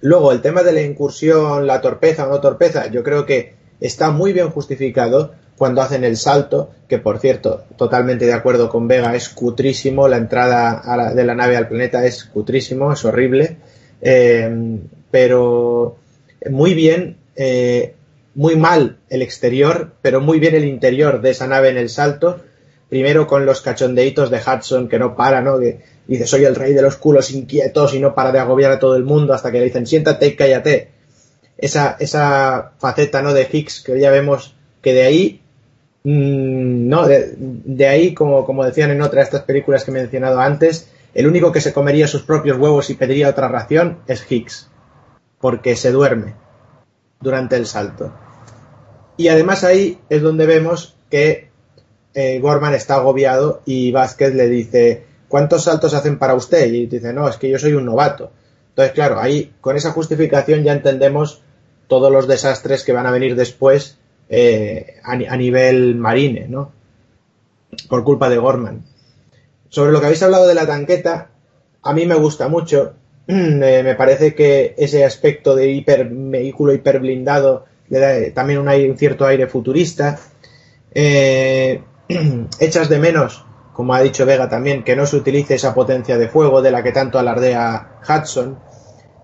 Luego, 0.01 0.31
el 0.31 0.41
tema 0.41 0.63
de 0.63 0.71
la 0.71 0.81
incursión, 0.81 1.67
la 1.67 1.81
torpeza 1.81 2.27
o 2.27 2.29
no 2.29 2.39
torpeza, 2.39 2.87
yo 2.87 3.03
creo 3.03 3.25
que 3.25 3.53
está 3.81 4.11
muy 4.11 4.33
bien 4.33 4.49
justificado 4.49 5.33
cuando 5.57 5.81
hacen 5.81 6.05
el 6.05 6.15
salto, 6.15 6.71
que 6.87 6.99
por 6.99 7.19
cierto, 7.19 7.65
totalmente 7.75 8.25
de 8.25 8.33
acuerdo 8.33 8.69
con 8.69 8.87
Vega, 8.87 9.13
es 9.15 9.27
cutrísimo, 9.27 10.07
la 10.07 10.17
entrada 10.17 11.13
de 11.13 11.23
la 11.25 11.35
nave 11.35 11.57
al 11.57 11.67
planeta 11.67 12.05
es 12.05 12.23
cutrísimo, 12.23 12.93
es 12.93 13.03
horrible, 13.03 13.57
eh, 14.01 14.79
pero 15.11 15.97
muy 16.49 16.73
bien, 16.73 17.17
eh, 17.35 17.93
muy 18.35 18.55
mal 18.55 18.99
el 19.09 19.21
exterior, 19.21 19.91
pero 20.01 20.21
muy 20.21 20.39
bien 20.39 20.55
el 20.55 20.63
interior 20.63 21.21
de 21.21 21.31
esa 21.31 21.45
nave 21.45 21.69
en 21.69 21.77
el 21.77 21.89
salto, 21.89 22.39
primero 22.87 23.27
con 23.27 23.45
los 23.45 23.59
cachondeitos 23.61 24.31
de 24.31 24.37
Hudson 24.37 24.87
que 24.87 24.97
no 24.97 25.15
para, 25.17 25.41
¿no? 25.41 25.59
Dice, 26.09 26.27
soy 26.27 26.45
el 26.45 26.55
rey 26.55 26.73
de 26.73 26.81
los 26.81 26.95
culos 26.95 27.31
inquietos 27.31 27.93
y 27.93 27.99
no 27.99 28.15
para 28.15 28.31
de 28.31 28.39
agobiar 28.39 28.71
a 28.71 28.79
todo 28.79 28.95
el 28.95 29.03
mundo 29.03 29.33
hasta 29.33 29.51
que 29.51 29.59
le 29.59 29.65
dicen, 29.65 29.85
siéntate 29.85 30.27
y 30.27 30.35
cállate. 30.35 30.91
Esa, 31.57 31.97
esa 31.99 32.71
faceta, 32.79 33.21
¿no? 33.21 33.33
De 33.33 33.47
Hicks 33.51 33.81
que 33.81 33.99
ya 33.99 34.09
vemos 34.09 34.55
que 34.81 34.93
de 34.93 35.03
ahí, 35.03 35.41
mmm, 36.03 36.87
no, 36.87 37.05
de, 37.05 37.33
de, 37.37 37.87
ahí, 37.87 38.13
como, 38.13 38.45
como 38.45 38.65
decían 38.65 38.91
en 38.91 39.01
otra 39.01 39.19
de 39.19 39.25
estas 39.25 39.43
películas 39.43 39.83
que 39.83 39.91
he 39.91 39.93
mencionado 39.93 40.39
antes, 40.39 40.89
el 41.13 41.27
único 41.27 41.51
que 41.51 41.61
se 41.61 41.73
comería 41.73 42.07
sus 42.07 42.21
propios 42.21 42.57
huevos 42.57 42.89
y 42.89 42.95
pediría 42.95 43.29
otra 43.29 43.47
ración 43.47 43.99
es 44.07 44.25
Hicks, 44.29 44.69
porque 45.39 45.75
se 45.75 45.91
duerme 45.91 46.35
durante 47.19 47.55
el 47.55 47.65
salto. 47.65 48.13
Y 49.17 49.27
además 49.27 49.63
ahí 49.63 49.99
es 50.09 50.21
donde 50.21 50.45
vemos 50.45 50.95
que 51.09 51.49
eh, 52.13 52.39
Gorman 52.39 52.73
está 52.73 52.95
agobiado 52.95 53.61
y 53.65 53.91
Vázquez 53.91 54.33
le 54.33 54.47
dice, 54.47 55.03
¿cuántos 55.29 55.63
saltos 55.63 55.93
hacen 55.93 56.19
para 56.19 56.35
usted? 56.35 56.65
Y 56.73 56.87
dice, 56.87 57.13
no, 57.13 57.29
es 57.29 57.37
que 57.37 57.49
yo 57.49 57.57
soy 57.57 57.73
un 57.73 57.85
novato. 57.85 58.31
Entonces, 58.69 58.93
claro, 58.93 59.19
ahí 59.19 59.53
con 59.61 59.77
esa 59.77 59.91
justificación 59.91 60.63
ya 60.63 60.73
entendemos 60.73 61.41
todos 61.87 62.11
los 62.11 62.27
desastres 62.27 62.83
que 62.83 62.91
van 62.91 63.07
a 63.07 63.11
venir 63.11 63.35
después 63.35 63.97
eh, 64.29 64.95
a, 65.03 65.37
nivel 65.37 65.95
marine, 65.95 66.47
¿no? 66.47 66.71
Por 67.89 68.03
culpa 68.03 68.29
de 68.29 68.37
Gorman. 68.37 68.83
Sobre 69.69 69.91
lo 69.91 69.99
que 69.99 70.07
habéis 70.07 70.23
hablado 70.23 70.47
de 70.47 70.55
la 70.55 70.67
tanqueta, 70.67 71.29
a 71.81 71.93
mí 71.93 72.05
me 72.05 72.15
gusta 72.15 72.47
mucho. 72.47 72.93
Eh, 73.31 73.83
me 73.83 73.93
parece 73.93 74.33
que 74.33 74.73
ese 74.75 75.05
aspecto 75.05 75.55
de 75.55 75.69
hiper, 75.69 76.09
vehículo 76.09 76.73
hiper 76.73 76.99
blindado 76.99 77.65
le 77.89 77.99
da 77.99 78.33
también 78.33 78.59
un, 78.59 78.97
cierto 78.97 79.27
aire 79.27 79.45
futurista. 79.45 80.19
Eh, 80.91 81.83
echas 82.59 82.89
de 82.89 82.97
menos, 82.97 83.45
como 83.79 83.93
ha 83.93 84.01
dicho 84.01 84.25
Vega 84.25 84.49
también, 84.49 84.83
que 84.83 84.97
no 84.97 85.05
se 85.05 85.15
utilice 85.15 85.55
esa 85.55 85.73
potencia 85.73 86.17
de 86.17 86.27
fuego 86.27 86.61
de 86.61 86.69
la 86.69 86.83
que 86.83 86.91
tanto 86.91 87.17
alardea 87.17 88.01
Hudson, 88.03 88.59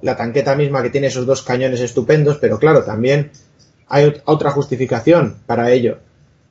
la 0.02 0.16
tanqueta 0.16 0.56
misma 0.56 0.82
que 0.82 0.90
tiene 0.90 1.08
esos 1.08 1.26
dos 1.26 1.42
cañones 1.42 1.82
estupendos, 1.82 2.38
pero 2.38 2.58
claro, 2.58 2.86
también 2.86 3.32
hay 3.90 4.14
otra 4.24 4.52
justificación 4.52 5.40
para 5.46 5.72
ello, 5.72 5.98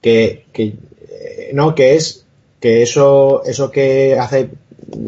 que, 0.02 0.44
eh, 0.54 1.50
no, 1.54 1.74
que 1.74 1.94
es 1.96 2.26
que 2.60 2.82
eso, 2.82 3.42
eso 3.46 3.70
que 3.70 4.18
hace 4.20 4.50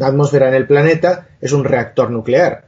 atmósfera 0.01 0.47
en 0.47 0.55
el 0.55 0.65
planeta 0.65 1.27
es 1.39 1.51
un 1.51 1.65
reactor 1.65 2.09
nuclear. 2.09 2.65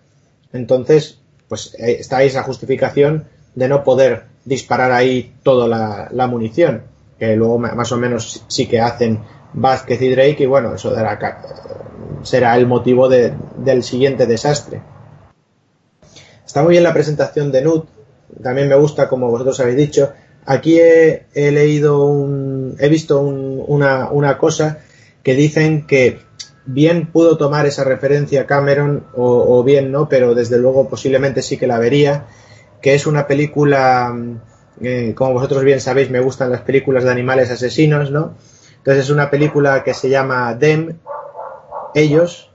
Entonces, 0.54 1.18
pues 1.48 1.74
eh, 1.80 1.98
está 2.02 2.22
esa 2.22 2.44
justificación 2.44 3.26
de 3.56 3.68
no 3.68 3.84
poder 3.84 4.26
disparar 4.46 4.92
ahí 4.92 5.34
toda 5.42 5.68
la, 5.68 6.08
la 6.12 6.28
munición 6.28 6.84
que 7.20 7.36
luego 7.36 7.60
más 7.60 7.92
o 7.92 7.98
menos 7.98 8.46
sí 8.48 8.66
que 8.66 8.80
hacen 8.80 9.20
Vázquez 9.54 10.02
y 10.02 10.10
Drake 10.10 10.44
y 10.44 10.46
bueno, 10.46 10.76
eso 10.76 10.94
será 12.24 12.56
el 12.56 12.68
motivo 12.68 13.10
del 13.10 13.84
siguiente 13.84 14.26
desastre. 14.26 14.82
Está 16.46 16.64
muy 16.64 16.72
bien 16.72 16.84
la 16.84 16.94
presentación 16.94 17.52
de 17.52 17.62
Nut, 17.62 17.88
también 18.42 18.68
me 18.68 18.76
gusta, 18.76 19.08
como 19.08 19.30
vosotros 19.30 19.60
habéis 19.60 19.78
dicho, 19.78 20.12
aquí 20.46 20.80
he, 20.80 21.26
leído 21.34 22.06
un, 22.06 22.76
he 22.80 22.90
visto 22.90 23.22
una, 23.22 24.10
una 24.10 24.38
cosa 24.38 24.80
que 25.24 25.36
dicen 25.36 25.86
que 25.86 26.20
bien 26.66 27.08
pudo 27.12 27.38
tomar 27.38 27.66
esa 27.66 27.84
referencia 27.84 28.46
Cameron 28.46 29.06
o, 29.16 29.64
bien 29.64 29.92
no, 29.92 30.08
pero 30.08 30.36
desde 30.36 30.58
luego 30.58 30.88
posiblemente 30.88 31.42
sí 31.42 31.58
que 31.58 31.68
la 31.68 31.80
vería, 31.80 32.26
que 32.82 32.94
es 32.94 33.08
una 33.08 33.28
película, 33.28 34.16
eh, 34.82 35.14
como 35.16 35.34
vosotros 35.34 35.64
bien 35.64 35.82
sabéis, 35.82 36.10
me 36.10 36.20
gustan 36.20 36.52
las 36.52 36.62
películas 36.62 37.04
de 37.04 37.12
animales 37.12 37.50
asesinos, 37.50 38.12
¿no? 38.12 38.36
Entonces 38.80 39.06
es 39.06 39.10
una 39.10 39.30
película 39.30 39.84
que 39.84 39.94
se 39.94 40.10
llama 40.10 40.58
Them, 40.60 40.98
ellos, 41.96 42.50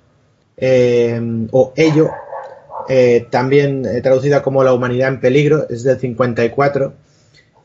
eh, 0.57 1.21
o 1.51 1.73
ello, 1.77 2.11
eh, 2.89 3.27
también 3.31 3.87
traducida 4.03 4.43
como 4.43 4.65
La 4.65 4.73
humanidad 4.73 5.09
en 5.09 5.21
peligro, 5.21 5.67
es 5.69 5.85
del 5.85 5.99
54, 5.99 6.93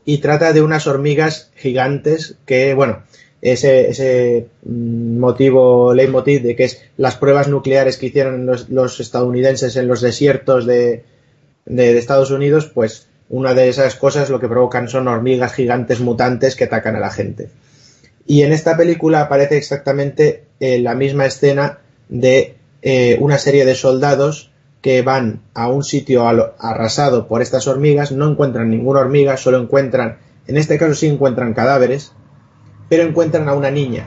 y 0.04 0.18
trata 0.18 0.52
de 0.52 0.62
unas 0.62 0.86
hormigas 0.86 1.50
gigantes 1.56 2.36
que, 2.46 2.74
bueno, 2.74 3.02
ese, 3.42 4.48
mm, 4.64 5.18
motivo, 5.18 5.94
leitmotiv 5.94 6.42
de 6.42 6.56
que 6.56 6.64
es 6.64 6.82
las 6.96 7.16
pruebas 7.16 7.48
nucleares 7.48 7.96
que 7.96 8.06
hicieron 8.06 8.46
los, 8.46 9.00
estadounidenses 9.00 9.76
en 9.76 9.88
los 9.88 10.00
desiertos 10.00 10.66
de, 10.66 11.04
de, 11.64 11.98
Estados 11.98 12.30
Unidos, 12.30 12.70
pues 12.72 13.08
una 13.28 13.54
de 13.54 13.68
esas 13.68 13.94
cosas 13.94 14.28
lo 14.30 14.40
que 14.40 14.48
provocan 14.48 14.88
son 14.88 15.08
hormigas 15.08 15.54
gigantes 15.54 16.00
mutantes 16.00 16.56
que 16.56 16.64
atacan 16.64 16.96
a 16.96 17.00
la 17.00 17.10
gente. 17.10 17.48
Y 18.30 18.44
en 18.44 18.52
esta 18.52 18.76
película 18.76 19.22
aparece 19.22 19.56
exactamente 19.56 20.44
eh, 20.60 20.78
la 20.78 20.94
misma 20.94 21.26
escena 21.26 21.80
de 22.08 22.54
eh, 22.80 23.16
una 23.18 23.38
serie 23.38 23.64
de 23.64 23.74
soldados 23.74 24.52
que 24.82 25.02
van 25.02 25.40
a 25.52 25.66
un 25.66 25.82
sitio 25.82 26.24
arrasado 26.28 27.26
por 27.26 27.42
estas 27.42 27.66
hormigas, 27.66 28.12
no 28.12 28.30
encuentran 28.30 28.70
ninguna 28.70 29.00
hormiga, 29.00 29.36
solo 29.36 29.58
encuentran, 29.58 30.18
en 30.46 30.56
este 30.56 30.78
caso 30.78 30.94
sí 30.94 31.08
encuentran 31.08 31.54
cadáveres, 31.54 32.12
pero 32.88 33.02
encuentran 33.02 33.48
a 33.48 33.54
una 33.54 33.72
niña, 33.72 34.06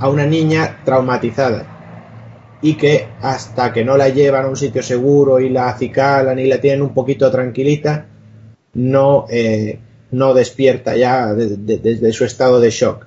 a 0.00 0.08
una 0.08 0.26
niña 0.26 0.80
traumatizada 0.84 2.58
y 2.62 2.74
que 2.74 3.06
hasta 3.22 3.72
que 3.72 3.84
no 3.84 3.96
la 3.96 4.08
llevan 4.08 4.46
a 4.46 4.48
un 4.48 4.56
sitio 4.56 4.82
seguro 4.82 5.38
y 5.38 5.50
la 5.50 5.68
acicalan 5.68 6.40
y 6.40 6.48
la 6.48 6.60
tienen 6.60 6.82
un 6.82 6.92
poquito 6.92 7.30
tranquilita, 7.30 8.06
no, 8.74 9.26
eh, 9.30 9.78
no 10.10 10.34
despierta 10.34 10.96
ya 10.96 11.32
desde 11.32 12.12
su 12.12 12.24
estado 12.24 12.58
de 12.58 12.70
shock. 12.70 13.06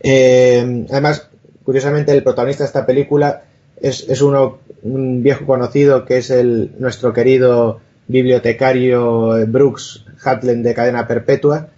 Eh, 0.00 0.86
además, 0.90 1.28
curiosamente, 1.64 2.12
el 2.12 2.22
protagonista 2.22 2.64
de 2.64 2.68
esta 2.68 2.86
película 2.86 3.42
es, 3.80 4.22
uno, 4.22 4.58
un 4.82 5.22
viejo 5.22 5.46
conocido 5.46 6.04
que 6.04 6.18
es 6.18 6.30
el, 6.30 6.72
nuestro 6.78 7.12
querido 7.12 7.80
bibliotecario 8.06 9.46
Brooks 9.46 10.04
Hatlen 10.22 10.62
de 10.62 10.74
Cadena 10.74 11.06
Perpetua, 11.06 11.68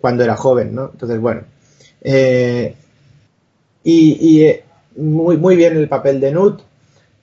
cuando 0.00 0.24
era 0.24 0.36
joven, 0.36 0.74
¿no? 0.74 0.90
Entonces, 0.92 1.20
bueno. 1.20 1.42
Eh, 2.02 2.74
y, 3.82 4.42
eh, 4.42 4.64
muy, 4.96 5.36
muy 5.36 5.56
bien 5.56 5.76
el 5.76 5.88
papel 5.88 6.20
de 6.20 6.32
Nut. 6.32 6.62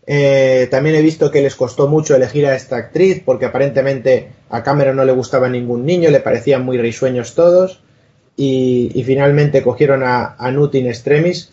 Eh, 0.06 0.67
también 0.72 0.95
he 0.95 1.01
visto 1.01 1.30
que 1.32 1.41
les 1.41 1.56
costó 1.56 1.88
mucho 1.88 2.16
elegir 2.16 2.45
a 2.45 2.56
esta 2.56 2.77
actriz 2.77 3.22
porque 3.25 3.45
aparentemente 3.45 4.30
a 4.49 4.64
Cameron 4.64 4.95
no 4.95 5.03
le 5.03 5.11
gustaba 5.11 5.49
ningún 5.49 5.85
niño, 5.85 6.09
le 6.09 6.22
parecían 6.22 6.64
muy 6.64 6.77
risueños 6.77 7.35
todos 7.35 7.82
y, 8.38 9.03
finalmente 9.03 9.64
cogieron 9.64 10.03
a, 10.03 10.35
a, 10.38 10.51
Nut 10.51 10.75
in 10.75 10.85
extremis, 10.85 11.49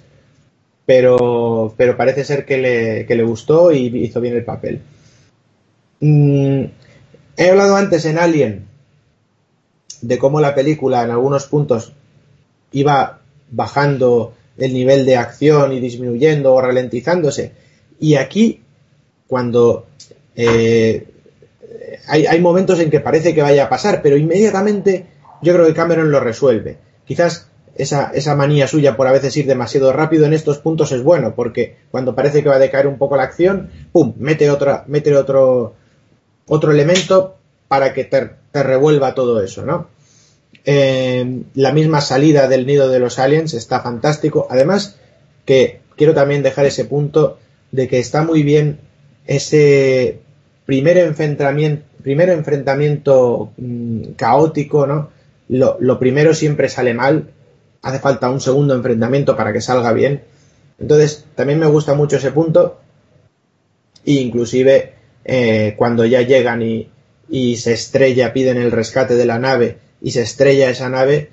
pero, 0.85 1.75
pero 1.77 1.97
parece 1.97 2.25
ser 2.25 2.45
que 2.45 2.59
le, 2.59 3.07
que 3.07 3.15
le 3.15 3.25
gustó 3.25 3.73
y 3.73 3.87
hizo 4.05 4.21
bien 4.21 4.37
el 4.37 4.45
papel. 4.45 4.83
Mm, 6.01 6.65
he 7.39 7.51
hablado 7.51 7.77
antes 7.77 8.05
en 8.05 8.19
Alien 8.19 8.67
de 10.03 10.19
cómo 10.19 10.41
la 10.41 10.55
película 10.55 11.03
en 11.03 11.11
algunos 11.11 11.47
puntos 11.47 11.95
iba 12.73 13.21
bajando 13.51 14.35
el 14.59 14.75
nivel 14.75 15.07
de 15.07 15.17
acción 15.17 15.73
y 15.73 15.81
disminuyendo 15.81 16.53
o 16.53 16.61
ralentizándose. 16.61 17.53
Y 17.99 18.17
aquí, 18.17 18.61
cuando 19.27 19.87
eh, 20.37 21.07
hay, 22.07 22.41
momentos 22.41 22.81
en 22.81 22.91
que 22.91 23.01
parece 23.01 23.35
que 23.35 23.43
vaya 23.43 23.65
a 23.65 23.69
pasar, 23.69 24.03
pero 24.03 24.17
inmediatamente 24.17 25.07
yo 25.45 25.55
creo 25.55 25.67
que 25.67 25.75
Cameron 25.75 26.11
lo 26.11 26.21
resuelve. 26.21 26.79
Quizás 27.05 27.49
esa, 27.77 28.11
esa 28.15 28.35
manía 28.35 28.67
suya 28.67 28.97
por 28.97 29.07
a 29.07 29.13
veces 29.13 29.37
ir 29.37 29.47
demasiado 29.47 29.93
rápido 29.93 30.27
en 30.27 30.33
estos 30.33 30.59
puntos 30.59 30.93
es 30.93 31.03
bueno, 31.03 31.35
porque 31.35 31.77
cuando 31.91 32.15
parece 32.15 32.43
que 32.43 32.49
va 32.49 32.57
a 32.57 32.61
decaer 32.61 32.87
un 32.87 32.99
poco 32.99 33.17
la 33.17 33.25
acción, 33.25 33.71
¡pum! 33.93 34.15
mete 34.19 34.51
otra, 34.51 34.85
mete 34.87 35.15
otro, 35.15 35.75
otro 36.47 36.73
elemento 36.73 37.37
para 37.69 37.93
que 37.93 38.05
te, 38.05 38.31
revuelva 38.53 39.15
todo 39.15 39.43
eso, 39.43 39.65
¿no? 39.65 39.89
Eh, 40.65 41.43
la 41.55 41.73
misma 41.73 42.01
salida 42.01 42.49
del 42.49 42.67
nido 42.67 42.89
de 42.89 43.01
los 43.01 43.19
aliens 43.19 43.53
está 43.53 43.81
fantástico. 43.81 44.47
Además, 44.49 44.97
que 45.45 45.81
quiero 45.97 46.15
también 46.15 46.43
dejar 46.43 46.65
ese 46.67 46.85
punto 46.85 47.39
de 47.73 47.89
que 47.89 47.99
está 47.99 48.23
muy 48.23 48.43
bien 48.43 48.79
ese 49.27 50.21
primer 50.65 50.99
enfrentamiento, 50.99 51.85
primer 52.03 52.29
enfrentamiento 52.29 53.53
mm, 53.57 54.13
caótico, 54.17 54.87
¿no? 54.87 55.11
Lo, 55.49 55.99
primero 55.99 56.35
siempre 56.35 56.69
sale 56.69 56.95
mal, 56.95 57.31
hace 57.83 57.99
falta 57.99 58.31
un 58.31 58.41
segundo 58.41 58.75
enfrentamiento 58.75 59.37
para 59.37 59.53
que 59.53 59.61
salga 59.61 59.93
bien. 59.93 60.23
Entonces, 60.79 61.25
también 61.35 61.59
me 61.59 61.67
gusta 61.67 61.95
mucho 61.95 62.17
ese 62.17 62.33
punto. 62.33 62.81
E 64.07 64.13
inclusive 64.13 64.95
eh, 65.25 65.75
cuando 65.77 66.05
ya 66.05 66.23
llegan 66.23 66.63
y, 66.63 66.91
y 67.29 67.57
se 67.57 67.73
estrella, 67.73 68.33
piden 68.33 68.59
el 68.59 68.73
rescate 68.73 69.15
de 69.15 69.25
la 69.27 69.39
nave 69.39 69.79
y 70.01 70.11
se 70.11 70.23
estrella 70.23 70.71
esa 70.71 70.89
nave, 70.89 71.31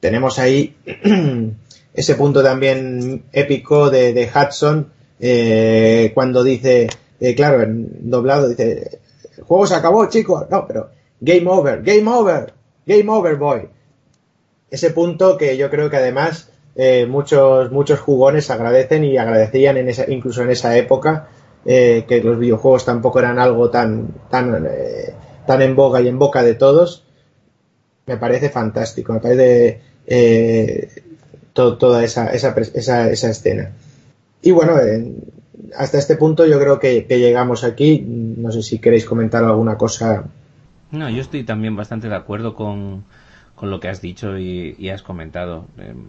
tenemos 0.00 0.38
ahí 0.38 0.76
ese 1.94 2.14
punto 2.14 2.42
también 2.42 3.24
épico 3.32 3.90
de, 3.90 4.30
Hudson 4.34 4.92
eh, 5.20 6.10
cuando 6.14 6.42
dice, 6.42 6.88
eh, 7.20 7.34
claro, 7.34 7.62
en 7.62 8.10
doblado 8.10 8.48
dice, 8.48 8.98
el 9.38 9.44
juego 9.44 9.66
se 9.66 9.74
acabó, 9.74 10.06
chicos, 10.08 10.46
no, 10.50 10.66
pero 10.66 10.90
game 11.20 11.48
over, 11.48 11.82
game 11.82 12.10
over, 12.10 12.52
game 12.86 13.10
over, 13.10 13.36
boy. 13.36 13.68
Ese 14.70 14.90
punto 14.90 15.36
que 15.36 15.56
yo 15.56 15.70
creo 15.70 15.90
que 15.90 15.96
además 15.96 16.50
eh, 16.74 17.06
muchos, 17.06 17.70
muchos 17.70 18.00
jugones 18.00 18.50
agradecen 18.50 19.04
y 19.04 19.18
agradecerían 19.18 19.76
en 19.76 19.88
esa, 19.88 20.10
incluso 20.10 20.42
en 20.42 20.50
esa 20.50 20.76
época 20.76 21.28
que 21.64 22.20
los 22.24 22.40
videojuegos 22.40 22.84
tampoco 22.84 23.20
eran 23.20 23.38
algo 23.38 23.70
tan, 23.70 24.08
tan, 24.28 24.68
tan 25.46 25.62
en 25.62 25.76
boga 25.76 26.00
y 26.00 26.08
en 26.08 26.18
boca 26.18 26.42
de 26.42 26.54
todos 26.54 27.04
me 28.06 28.16
parece 28.16 28.48
fantástico, 28.48 29.12
me 29.12 29.20
parece 29.20 29.80
eh, 30.06 30.88
toda 31.52 32.04
esa, 32.04 32.32
esa, 32.32 32.54
esa, 32.74 33.10
escena. 33.10 33.70
Y 34.42 34.50
bueno, 34.50 34.74
hasta 35.76 35.98
este 35.98 36.16
punto 36.16 36.46
yo 36.46 36.58
creo 36.58 36.78
que, 36.78 37.06
llegamos 37.08 37.64
aquí. 37.64 38.00
No 38.00 38.50
sé 38.50 38.62
si 38.62 38.78
queréis 38.78 39.04
comentar 39.04 39.44
alguna 39.44 39.76
cosa. 39.76 40.24
No, 40.92 41.08
yo 41.10 41.20
estoy 41.20 41.42
también 41.42 41.74
bastante 41.74 42.08
de 42.08 42.14
acuerdo 42.14 42.54
con, 42.54 43.04
con 43.54 43.70
lo 43.70 43.80
que 43.80 43.88
has 43.88 44.00
dicho 44.00 44.38
y, 44.38 44.88
has 44.90 45.02
comentado. 45.02 45.66
Em, 45.78 46.06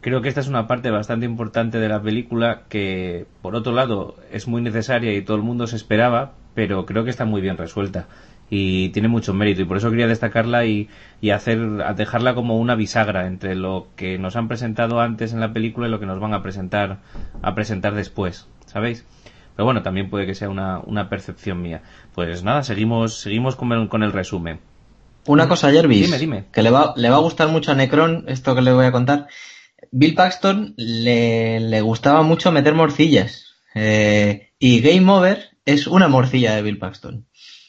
creo 0.00 0.20
que 0.20 0.28
esta 0.28 0.40
es 0.40 0.48
una 0.48 0.66
parte 0.66 0.90
bastante 0.90 1.26
importante 1.26 1.78
de 1.78 1.88
la 1.88 2.02
película 2.02 2.62
que, 2.68 3.26
por 3.40 3.54
otro 3.54 3.72
lado, 3.72 4.16
es 4.32 4.48
muy 4.48 4.62
necesaria 4.62 5.14
y 5.14 5.22
todo 5.22 5.36
el 5.36 5.42
mundo 5.42 5.66
se 5.66 5.76
esperaba, 5.76 6.32
pero 6.54 6.86
creo 6.86 7.04
que 7.04 7.10
está 7.10 7.24
muy 7.24 7.40
bien 7.40 7.56
resuelta 7.56 8.08
y 8.50 8.90
tiene 8.90 9.08
mucho 9.08 9.34
mérito. 9.34 9.62
Y 9.62 9.64
por 9.64 9.76
eso 9.76 9.90
quería 9.90 10.06
destacarla 10.06 10.66
y, 10.66 10.88
y 11.20 11.30
hacer 11.30 11.58
dejarla 11.94 12.34
como 12.34 12.58
una 12.58 12.74
bisagra 12.74 13.26
entre 13.26 13.54
lo 13.54 13.88
que 13.96 14.18
nos 14.18 14.36
han 14.36 14.48
presentado 14.48 15.00
antes 15.00 15.32
en 15.32 15.40
la 15.40 15.52
película 15.52 15.88
y 15.88 15.90
lo 15.90 16.00
que 16.00 16.06
nos 16.06 16.20
van 16.20 16.34
a 16.34 16.42
presentar 16.42 16.98
a 17.42 17.54
presentar 17.54 17.94
después 17.94 18.48
sabéis 18.66 19.04
pero 19.54 19.64
bueno 19.64 19.82
también 19.82 20.10
puede 20.10 20.26
que 20.26 20.34
sea 20.34 20.48
una, 20.48 20.80
una 20.80 21.08
percepción 21.08 21.62
mía 21.62 21.82
pues 22.16 22.42
nada 22.42 22.64
seguimos 22.64 23.20
seguimos 23.20 23.54
con 23.54 23.72
el, 23.72 23.88
con 23.88 24.02
el 24.02 24.10
resumen 24.10 24.58
una 25.26 25.46
cosa 25.46 25.70
Jervis 25.70 26.06
dime 26.06 26.18
dime 26.18 26.44
que 26.52 26.62
le 26.62 26.70
va 26.70 26.94
le 26.96 27.08
va 27.08 27.16
a 27.16 27.20
gustar 27.20 27.46
mucho 27.48 27.70
a 27.70 27.76
Necron 27.76 28.24
esto 28.26 28.56
que 28.56 28.62
le 28.62 28.72
voy 28.72 28.86
a 28.86 28.92
contar 28.92 29.28
Bill 29.92 30.14
Paxton 30.14 30.74
le, 30.76 31.60
le 31.60 31.80
gustaba 31.82 32.22
mucho 32.22 32.50
meter 32.50 32.74
morcillas 32.74 33.54
eh, 33.76 34.50
y 34.58 34.80
Game 34.80 35.08
Over 35.12 35.50
es 35.64 35.86
una 35.86 36.08
morcilla 36.08 36.56
de 36.56 36.62
Bill 36.62 36.78
Paxton 36.78 37.26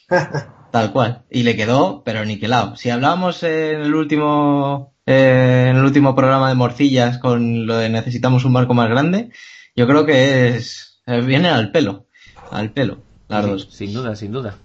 Tal 0.70 0.92
cual. 0.92 1.24
Y 1.30 1.42
le 1.42 1.56
quedó, 1.56 2.02
pero 2.04 2.24
niquelado. 2.24 2.76
Si 2.76 2.90
hablábamos 2.90 3.42
en 3.42 3.80
el 3.80 3.94
último, 3.94 4.94
eh, 5.06 5.68
en 5.70 5.76
el 5.76 5.84
último 5.84 6.14
programa 6.14 6.48
de 6.48 6.54
Morcillas 6.54 7.18
con 7.18 7.66
lo 7.66 7.76
de 7.76 7.88
necesitamos 7.88 8.44
un 8.44 8.52
barco 8.52 8.74
más 8.74 8.88
grande, 8.88 9.30
yo 9.74 9.86
creo 9.86 10.04
que 10.04 10.48
es, 10.48 11.02
viene 11.06 11.48
al 11.48 11.72
pelo. 11.72 12.06
Al 12.50 12.72
pelo, 12.72 13.02
las 13.28 13.46
dos. 13.46 13.68
Sin 13.70 13.92
duda, 13.92 14.16
sin 14.16 14.32
duda. 14.32 14.56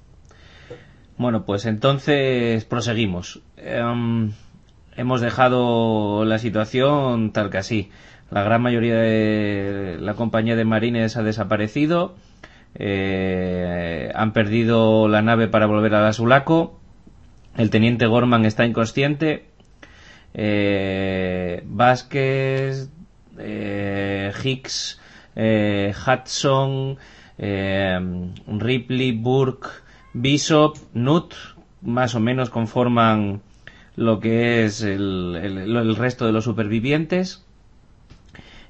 Bueno, 1.17 1.45
pues 1.45 1.65
entonces 1.65 2.65
proseguimos. 2.65 3.41
Em, 3.57 4.31
hemos 4.95 5.21
dejado 5.21 6.25
la 6.25 6.39
situación 6.39 7.31
tal 7.31 7.49
que 7.49 7.57
así. 7.59 7.91
La 8.31 8.43
gran 8.43 8.61
mayoría 8.61 8.95
de 8.95 9.97
la 9.99 10.15
compañía 10.15 10.55
de 10.55 10.65
marines 10.65 11.17
ha 11.17 11.23
desaparecido 11.23 12.15
eh, 12.75 14.11
han 14.15 14.33
perdido 14.33 15.07
la 15.07 15.21
nave 15.21 15.47
para 15.47 15.67
volver 15.67 15.93
a 15.93 16.01
la 16.01 16.11
Sulaco 16.11 16.79
El 17.55 17.69
teniente 17.69 18.07
Gorman 18.07 18.45
está 18.45 18.65
inconsciente. 18.65 19.45
Eh, 20.33 21.61
Vázquez, 21.65 22.89
eh, 23.37 24.31
Hicks, 24.43 24.99
Hudson, 25.35 26.97
eh, 27.37 27.99
Ripley, 28.47 29.11
Burke, 29.11 29.67
Bishop, 30.13 30.77
Nut, 30.93 31.33
más 31.81 32.15
o 32.15 32.19
menos 32.19 32.49
conforman 32.49 33.41
lo 33.95 34.19
que 34.19 34.65
es 34.65 34.81
el, 34.81 35.95
resto 35.97 36.25
de 36.25 36.31
los 36.31 36.43
supervivientes. 36.45 37.45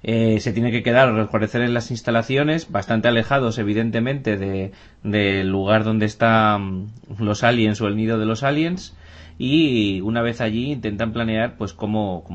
Eh, 0.05 0.41
se 0.41 0.51
tiene 0.51 0.71
que 0.71 0.83
quedar 0.83 1.07
al 1.07 1.29
parecer 1.29 1.61
en 1.61 1.73
las 1.73 1.89
instalaciones, 1.89 2.69
bastante 2.69 3.07
alejados 3.07 3.57
evidentemente 3.57 4.35
de- 4.37 4.73
del 5.01 5.47
lugar 5.49 5.85
donde 5.85 6.05
están 6.05 6.87
los 7.19 7.43
aliens 7.43 7.79
o 7.79 7.87
el 7.87 7.95
nido 7.95 8.19
de 8.19 8.25
los 8.25 8.43
aliens 8.43 8.97
y 9.39 10.01
una 10.01 10.21
vez 10.21 10.41
allí 10.41 10.73
intentan 10.73 11.13
planear 11.13 11.55
pues 11.57 11.71
cómo- 11.73 12.25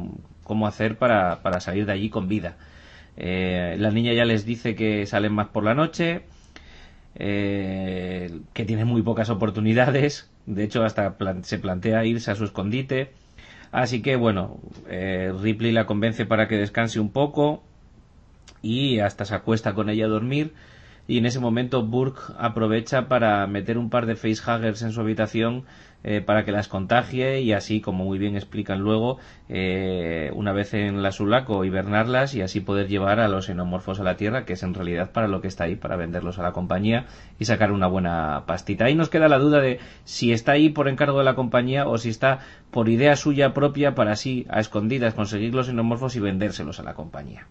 cómo 0.44 0.66
hacer 0.66 0.96
para, 0.96 1.42
para 1.42 1.60
salir 1.60 1.84
de 1.84 1.92
allí 1.92 2.08
con 2.08 2.26
vida. 2.26 2.56
Eh, 3.20 3.74
la 3.78 3.90
niña 3.90 4.12
ya 4.12 4.24
les 4.24 4.46
dice 4.46 4.76
que 4.76 5.04
salen 5.04 5.32
más 5.32 5.48
por 5.48 5.64
la 5.64 5.74
noche, 5.74 6.22
eh, 7.16 8.30
que 8.54 8.64
tiene 8.64 8.84
muy 8.84 9.02
pocas 9.02 9.28
oportunidades, 9.28 10.30
de 10.46 10.62
hecho 10.62 10.84
hasta 10.84 11.16
se 11.42 11.58
plantea 11.58 12.04
irse 12.04 12.30
a 12.30 12.36
su 12.36 12.44
escondite. 12.44 13.10
Así 13.72 14.02
que 14.02 14.14
bueno, 14.14 14.60
eh, 14.88 15.32
Ripley 15.42 15.72
la 15.72 15.84
convence 15.84 16.26
para 16.26 16.46
que 16.46 16.56
descanse 16.56 17.00
un 17.00 17.10
poco 17.10 17.64
y 18.62 19.00
hasta 19.00 19.24
se 19.24 19.34
acuesta 19.34 19.74
con 19.74 19.90
ella 19.90 20.06
a 20.06 20.08
dormir. 20.08 20.52
Y 21.08 21.16
en 21.16 21.24
ese 21.24 21.40
momento 21.40 21.82
Burke 21.82 22.20
aprovecha 22.36 23.08
para 23.08 23.46
meter 23.46 23.78
un 23.78 23.88
par 23.88 24.04
de 24.04 24.14
facehuggers 24.14 24.82
en 24.82 24.92
su 24.92 25.00
habitación 25.00 25.64
eh, 26.04 26.20
para 26.20 26.44
que 26.44 26.52
las 26.52 26.68
contagie 26.68 27.40
y 27.40 27.54
así, 27.54 27.80
como 27.80 28.04
muy 28.04 28.18
bien 28.18 28.36
explican 28.36 28.80
luego, 28.80 29.18
eh, 29.48 30.30
una 30.34 30.52
vez 30.52 30.74
en 30.74 31.02
la 31.02 31.10
Sulaco 31.10 31.64
hibernarlas 31.64 32.34
y 32.34 32.42
así 32.42 32.60
poder 32.60 32.88
llevar 32.88 33.20
a 33.20 33.28
los 33.28 33.46
xenomorfos 33.46 34.00
a 34.00 34.04
la 34.04 34.18
Tierra, 34.18 34.44
que 34.44 34.52
es 34.52 34.62
en 34.62 34.74
realidad 34.74 35.10
para 35.10 35.28
lo 35.28 35.40
que 35.40 35.48
está 35.48 35.64
ahí, 35.64 35.76
para 35.76 35.96
venderlos 35.96 36.38
a 36.38 36.42
la 36.42 36.52
compañía 36.52 37.06
y 37.38 37.46
sacar 37.46 37.72
una 37.72 37.86
buena 37.86 38.44
pastita. 38.46 38.84
Ahí 38.84 38.94
nos 38.94 39.08
queda 39.08 39.28
la 39.28 39.38
duda 39.38 39.60
de 39.60 39.80
si 40.04 40.32
está 40.32 40.52
ahí 40.52 40.68
por 40.68 40.88
encargo 40.88 41.20
de 41.20 41.24
la 41.24 41.34
compañía 41.34 41.88
o 41.88 41.96
si 41.96 42.10
está 42.10 42.40
por 42.70 42.90
idea 42.90 43.16
suya 43.16 43.54
propia 43.54 43.94
para 43.94 44.12
así, 44.12 44.46
a 44.50 44.60
escondidas, 44.60 45.14
conseguir 45.14 45.54
los 45.54 45.68
xenomorfos 45.68 46.16
y 46.16 46.20
vendérselos 46.20 46.80
a 46.80 46.82
la 46.82 46.92
compañía. 46.92 47.46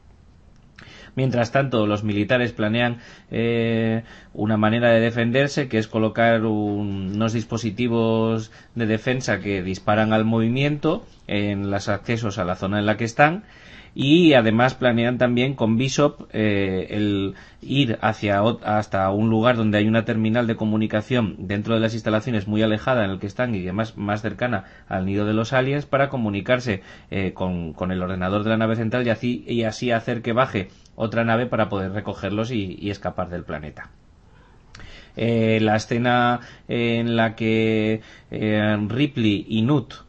Mientras 1.17 1.51
tanto, 1.51 1.87
los 1.87 2.03
militares 2.03 2.53
planean 2.53 2.99
eh, 3.31 4.03
una 4.35 4.55
manera 4.55 4.91
de 4.91 4.99
defenderse, 4.99 5.67
que 5.67 5.79
es 5.79 5.87
colocar 5.87 6.45
un- 6.45 7.11
unos 7.15 7.33
dispositivos 7.33 8.51
de 8.75 8.85
defensa 8.85 9.39
que 9.39 9.63
disparan 9.63 10.13
al 10.13 10.25
movimiento 10.25 11.05
en 11.25 11.71
los 11.71 11.89
accesos 11.89 12.37
a 12.37 12.45
la 12.45 12.55
zona 12.55 12.77
en 12.77 12.85
la 12.85 12.97
que 12.97 13.05
están. 13.05 13.43
Y 13.95 14.33
además 14.33 14.75
planean 14.75 15.17
también 15.17 15.55
con 15.55 15.77
Bishop 15.77 16.27
eh, 16.31 16.87
el 16.91 17.35
ir 17.61 17.97
hacia 18.01 18.41
hasta 18.63 19.09
un 19.11 19.29
lugar 19.29 19.57
donde 19.57 19.79
hay 19.79 19.87
una 19.87 20.05
terminal 20.05 20.47
de 20.47 20.55
comunicación 20.55 21.35
dentro 21.39 21.73
de 21.73 21.79
las 21.79 21.93
instalaciones 21.93 22.47
muy 22.47 22.61
alejada 22.61 23.05
en 23.05 23.11
el 23.11 23.19
que 23.19 23.27
están 23.27 23.55
y 23.55 23.63
además 23.63 23.97
más 23.97 24.21
cercana 24.21 24.65
al 24.87 25.05
nido 25.05 25.25
de 25.25 25.33
los 25.33 25.53
aliens 25.53 25.85
para 25.85 26.09
comunicarse 26.09 26.83
eh, 27.09 27.33
con, 27.33 27.73
con 27.73 27.91
el 27.91 28.01
ordenador 28.01 28.43
de 28.43 28.51
la 28.51 28.57
nave 28.57 28.75
central 28.75 29.05
y 29.07 29.09
así, 29.09 29.43
y 29.47 29.63
así 29.63 29.91
hacer 29.91 30.21
que 30.21 30.33
baje 30.33 30.69
otra 30.95 31.23
nave 31.23 31.47
para 31.47 31.69
poder 31.69 31.91
recogerlos 31.91 32.51
y, 32.51 32.77
y 32.79 32.89
escapar 32.89 33.29
del 33.29 33.43
planeta. 33.43 33.89
Eh, 35.17 35.59
la 35.61 35.75
escena 35.75 36.41
en 36.67 37.15
la 37.15 37.35
que 37.35 38.01
eh, 38.29 38.77
Ripley 38.87 39.47
y 39.49 39.63
Nut 39.63 40.06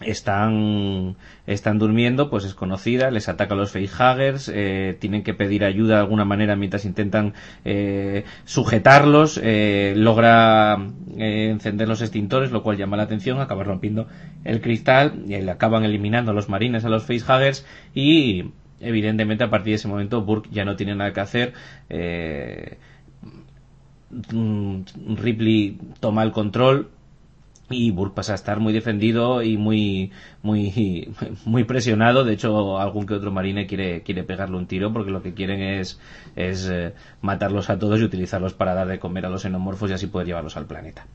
están, 0.00 1.16
están 1.46 1.78
durmiendo, 1.78 2.28
pues 2.28 2.44
es 2.44 2.54
conocida, 2.54 3.10
les 3.10 3.28
ataca 3.28 3.54
a 3.54 3.56
los 3.56 3.72
facehuggers, 3.72 4.50
eh, 4.54 4.96
tienen 4.98 5.22
que 5.22 5.32
pedir 5.32 5.64
ayuda 5.64 5.94
de 5.94 6.00
alguna 6.00 6.24
manera 6.24 6.54
mientras 6.54 6.84
intentan 6.84 7.32
eh, 7.64 8.24
sujetarlos, 8.44 9.40
eh, 9.42 9.94
logra 9.96 10.78
encender 11.16 11.88
los 11.88 12.02
extintores, 12.02 12.50
lo 12.52 12.62
cual 12.62 12.76
llama 12.76 12.96
la 12.96 13.04
atención, 13.04 13.40
acaba 13.40 13.64
rompiendo 13.64 14.06
el 14.44 14.60
cristal 14.60 15.22
y 15.26 15.40
le 15.40 15.50
acaban 15.50 15.84
eliminando 15.84 16.32
a 16.32 16.34
los 16.34 16.48
marines, 16.48 16.84
a 16.84 16.90
los 16.90 17.04
facehuggers 17.04 17.64
y 17.94 18.50
evidentemente 18.80 19.44
a 19.44 19.50
partir 19.50 19.72
de 19.72 19.76
ese 19.76 19.88
momento 19.88 20.22
Burke 20.22 20.50
ya 20.52 20.64
no 20.66 20.76
tiene 20.76 20.94
nada 20.94 21.12
que 21.14 21.20
hacer. 21.20 21.54
mm, 24.32 24.82
Ripley 25.16 25.78
toma 26.00 26.22
el 26.22 26.32
control 26.32 26.90
y 27.68 27.90
Burke 27.90 28.14
pasa 28.14 28.32
a 28.32 28.34
estar 28.36 28.60
muy 28.60 28.72
defendido 28.72 29.42
y 29.42 29.56
muy 29.56 30.12
muy 30.42 31.10
muy 31.44 31.64
presionado 31.64 32.24
de 32.24 32.34
hecho 32.34 32.78
algún 32.78 33.06
que 33.06 33.14
otro 33.14 33.32
marine 33.32 33.66
quiere 33.66 34.02
quiere 34.02 34.22
pegarle 34.24 34.56
un 34.56 34.66
tiro 34.66 34.92
porque 34.92 35.10
lo 35.10 35.22
que 35.22 35.34
quieren 35.34 35.60
es 35.60 36.00
es 36.36 36.68
eh, 36.70 36.94
matarlos 37.22 37.70
a 37.70 37.78
todos 37.78 38.00
y 38.00 38.04
utilizarlos 38.04 38.54
para 38.54 38.74
dar 38.74 38.86
de 38.88 38.98
comer 38.98 39.26
a 39.26 39.30
los 39.30 39.42
xenomorfos 39.42 39.90
y 39.90 39.94
así 39.94 40.06
poder 40.06 40.28
llevarlos 40.28 40.56
al 40.56 40.66
planeta 40.66 41.06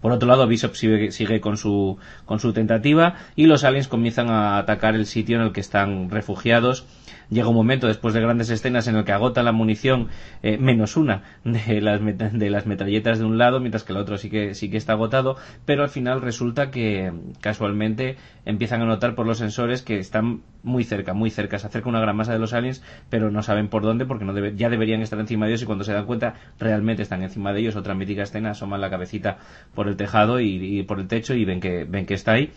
por 0.00 0.12
otro 0.12 0.28
lado, 0.28 0.46
Bishop 0.46 0.74
sigue, 0.74 1.10
sigue 1.10 1.40
con, 1.40 1.56
su, 1.56 1.98
con 2.24 2.38
su 2.38 2.52
tentativa 2.52 3.16
y 3.34 3.46
los 3.46 3.64
aliens 3.64 3.88
comienzan 3.88 4.30
a 4.30 4.58
atacar 4.58 4.94
el 4.94 5.06
sitio 5.06 5.36
en 5.36 5.42
el 5.42 5.52
que 5.52 5.60
están 5.60 6.10
refugiados. 6.10 6.86
Llega 7.30 7.48
un 7.48 7.54
momento, 7.54 7.86
después 7.86 8.14
de 8.14 8.20
grandes 8.20 8.48
escenas, 8.50 8.86
en 8.88 8.96
el 8.96 9.04
que 9.04 9.12
agotan 9.12 9.44
la 9.44 9.52
munición 9.52 10.08
eh, 10.42 10.56
menos 10.58 10.96
una 10.96 11.22
de 11.44 11.80
las, 11.80 12.00
de 12.32 12.50
las 12.50 12.66
metralletas 12.66 13.18
de 13.18 13.24
un 13.26 13.36
lado, 13.36 13.60
mientras 13.60 13.84
que 13.84 13.92
el 13.92 13.98
otro 13.98 14.16
sí 14.16 14.30
que, 14.30 14.54
sí 14.54 14.70
que 14.70 14.76
está 14.78 14.94
agotado, 14.94 15.36
pero 15.66 15.82
al 15.82 15.90
final 15.90 16.22
resulta 16.22 16.70
que 16.70 17.12
casualmente 17.40 18.16
empiezan 18.46 18.80
a 18.82 18.86
notar 18.86 19.14
por 19.14 19.26
los 19.26 19.38
sensores 19.38 19.82
que 19.82 19.98
están 19.98 20.40
muy 20.62 20.84
cerca, 20.84 21.12
muy 21.12 21.30
cerca. 21.30 21.58
Se 21.58 21.66
acerca 21.66 21.88
una 21.88 22.00
gran 22.00 22.16
masa 22.16 22.32
de 22.32 22.38
los 22.38 22.52
aliens, 22.54 22.82
pero 23.10 23.30
no 23.30 23.42
saben 23.42 23.68
por 23.68 23.82
dónde 23.82 24.06
porque 24.06 24.24
no 24.24 24.32
debe- 24.32 24.54
ya 24.56 24.68
deberían 24.70 25.02
estar 25.02 25.18
encima 25.20 25.46
de 25.46 25.52
ellos 25.52 25.62
y 25.62 25.66
cuando 25.66 25.84
se 25.84 25.92
dan 25.92 26.06
cuenta 26.06 26.34
realmente 26.58 27.02
están 27.02 27.22
encima 27.22 27.52
de 27.52 27.60
ellos. 27.60 27.76
Otra 27.76 27.94
mítica 27.94 28.22
escena, 28.22 28.50
asoman 28.50 28.80
la 28.80 28.90
cabecita 28.90 29.38
por 29.74 29.88
el 29.88 29.96
tejado 29.96 30.40
y, 30.40 30.78
y 30.78 30.82
por 30.82 30.98
el 31.00 31.08
techo 31.08 31.34
y 31.34 31.44
ven 31.44 31.60
que, 31.60 31.84
ven 31.84 32.06
que 32.06 32.14
está 32.14 32.32
ahí. 32.32 32.52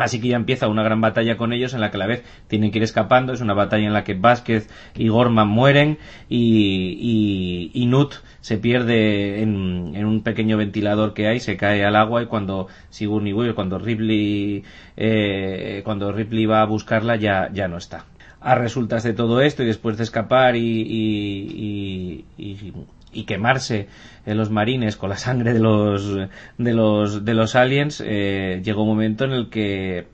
Así 0.00 0.18
que 0.18 0.28
ya 0.28 0.36
empieza 0.36 0.66
una 0.66 0.82
gran 0.82 1.02
batalla 1.02 1.36
con 1.36 1.52
ellos 1.52 1.74
en 1.74 1.82
la 1.82 1.90
que 1.90 1.98
a 1.98 2.00
la 2.00 2.06
vez 2.06 2.24
tienen 2.48 2.70
que 2.70 2.78
ir 2.78 2.84
escapando. 2.84 3.34
Es 3.34 3.42
una 3.42 3.52
batalla 3.52 3.86
en 3.86 3.92
la 3.92 4.02
que 4.02 4.14
Vázquez 4.14 4.70
y 4.94 5.08
Gorman 5.08 5.46
mueren 5.46 5.98
y, 6.26 7.70
y, 7.74 7.84
Nut 7.84 8.14
se 8.40 8.56
pierde 8.56 9.42
en, 9.42 9.92
en 9.94 10.06
un 10.06 10.22
pequeño 10.22 10.56
ventilador 10.56 11.12
que 11.12 11.28
hay, 11.28 11.38
se 11.38 11.58
cae 11.58 11.84
al 11.84 11.96
agua 11.96 12.22
y 12.22 12.26
cuando 12.26 12.68
Sigourney 12.88 13.34
Weaver, 13.34 13.54
cuando 13.54 13.78
Ripley, 13.78 14.64
eh, 14.96 15.82
cuando 15.84 16.12
Ripley 16.12 16.46
va 16.46 16.62
a 16.62 16.64
buscarla 16.66 17.16
ya, 17.16 17.50
ya 17.52 17.68
no 17.68 17.76
está. 17.76 18.06
A 18.40 18.54
resultas 18.54 19.02
de 19.02 19.12
todo 19.12 19.42
esto 19.42 19.64
y 19.64 19.66
después 19.66 19.98
de 19.98 20.04
escapar 20.04 20.56
y, 20.56 22.24
y, 22.38 22.74
y- 23.12 23.24
quemarse 23.24 23.88
en 24.26 24.36
los 24.36 24.50
marines 24.50 24.96
con 24.96 25.10
la 25.10 25.16
sangre 25.16 25.52
de 25.52 25.58
los 25.60 26.16
de 26.58 26.72
los 26.74 27.24
de 27.24 27.34
los 27.34 27.54
aliens 27.56 28.02
eh, 28.06 28.60
llega 28.64 28.80
un 28.80 28.88
momento 28.88 29.24
en 29.24 29.32
el 29.32 29.48
que 29.50 30.06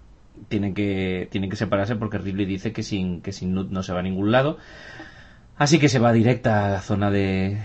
tienen 0.48 0.74
que 0.74 1.28
tienen 1.30 1.50
que 1.50 1.56
separarse 1.56 1.96
porque 1.96 2.18
Ripley 2.18 2.46
dice 2.46 2.72
que 2.72 2.82
sin 2.82 3.20
que 3.22 3.32
sin 3.32 3.54
Nut 3.54 3.70
no 3.70 3.82
se 3.82 3.92
va 3.92 4.00
a 4.00 4.02
ningún 4.02 4.30
lado. 4.32 4.58
Así 5.58 5.78
que 5.78 5.88
se 5.88 5.98
va 5.98 6.12
directa 6.12 6.66
a 6.66 6.70
la 6.70 6.80
zona 6.82 7.10
de 7.10 7.58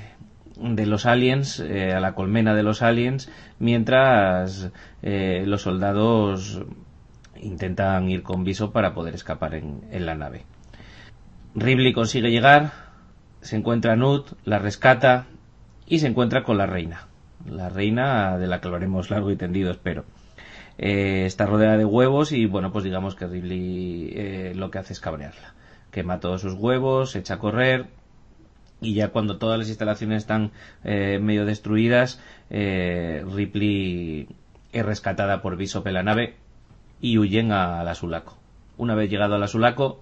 de 0.57 0.85
los 0.85 1.05
aliens 1.05 1.59
eh, 1.59 1.93
a 1.93 1.99
la 1.99 2.13
colmena 2.13 2.53
de 2.53 2.63
los 2.63 2.81
aliens 2.81 3.29
mientras 3.59 4.69
eh, 5.01 5.43
los 5.47 5.63
soldados 5.63 6.61
intentan 7.41 8.09
ir 8.09 8.21
con 8.21 8.43
viso 8.43 8.71
para 8.71 8.93
poder 8.93 9.15
escapar 9.15 9.55
en, 9.55 9.81
en 9.91 10.05
la 10.05 10.13
nave. 10.15 10.43
Ripley 11.55 11.93
consigue 11.93 12.29
llegar 12.31 12.90
se 13.41 13.55
encuentra 13.55 13.95
Nut, 13.95 14.33
la 14.45 14.59
rescata 14.59 15.27
y 15.85 15.99
se 15.99 16.07
encuentra 16.07 16.43
con 16.43 16.57
la 16.57 16.65
reina. 16.65 17.07
La 17.49 17.69
reina 17.69 18.37
de 18.37 18.47
la 18.47 18.61
que 18.61 18.67
hablaremos 18.67 19.09
largo 19.09 19.31
y 19.31 19.35
tendido, 19.35 19.71
espero. 19.71 20.05
Eh, 20.77 21.25
está 21.25 21.45
rodeada 21.45 21.77
de 21.77 21.85
huevos 21.85 22.31
y 22.31 22.45
bueno, 22.45 22.71
pues 22.71 22.83
digamos 22.83 23.15
que 23.15 23.27
Ripley 23.27 24.13
eh, 24.15 24.53
lo 24.55 24.71
que 24.71 24.79
hace 24.79 24.93
es 24.93 24.99
cabrearla. 24.99 25.53
Quema 25.91 26.19
todos 26.19 26.41
sus 26.41 26.53
huevos, 26.53 27.11
se 27.11 27.19
echa 27.19 27.35
a 27.35 27.39
correr 27.39 27.87
y 28.81 28.95
ya 28.95 29.09
cuando 29.09 29.37
todas 29.37 29.59
las 29.59 29.69
instalaciones 29.69 30.23
están 30.23 30.51
eh, 30.83 31.19
medio 31.21 31.45
destruidas, 31.45 32.19
eh, 32.49 33.23
Ripley 33.31 34.27
es 34.73 34.85
rescatada 34.85 35.41
por 35.41 35.55
Bishop 35.55 35.85
en 35.87 35.93
la 35.93 36.03
nave 36.03 36.35
y 36.99 37.19
huyen 37.19 37.51
a 37.51 37.83
la 37.83 37.93
Sulaco. 37.93 38.37
Una 38.77 38.95
vez 38.95 39.09
llegado 39.09 39.35
a 39.35 39.39
la 39.39 39.47
Sulaco, 39.47 40.01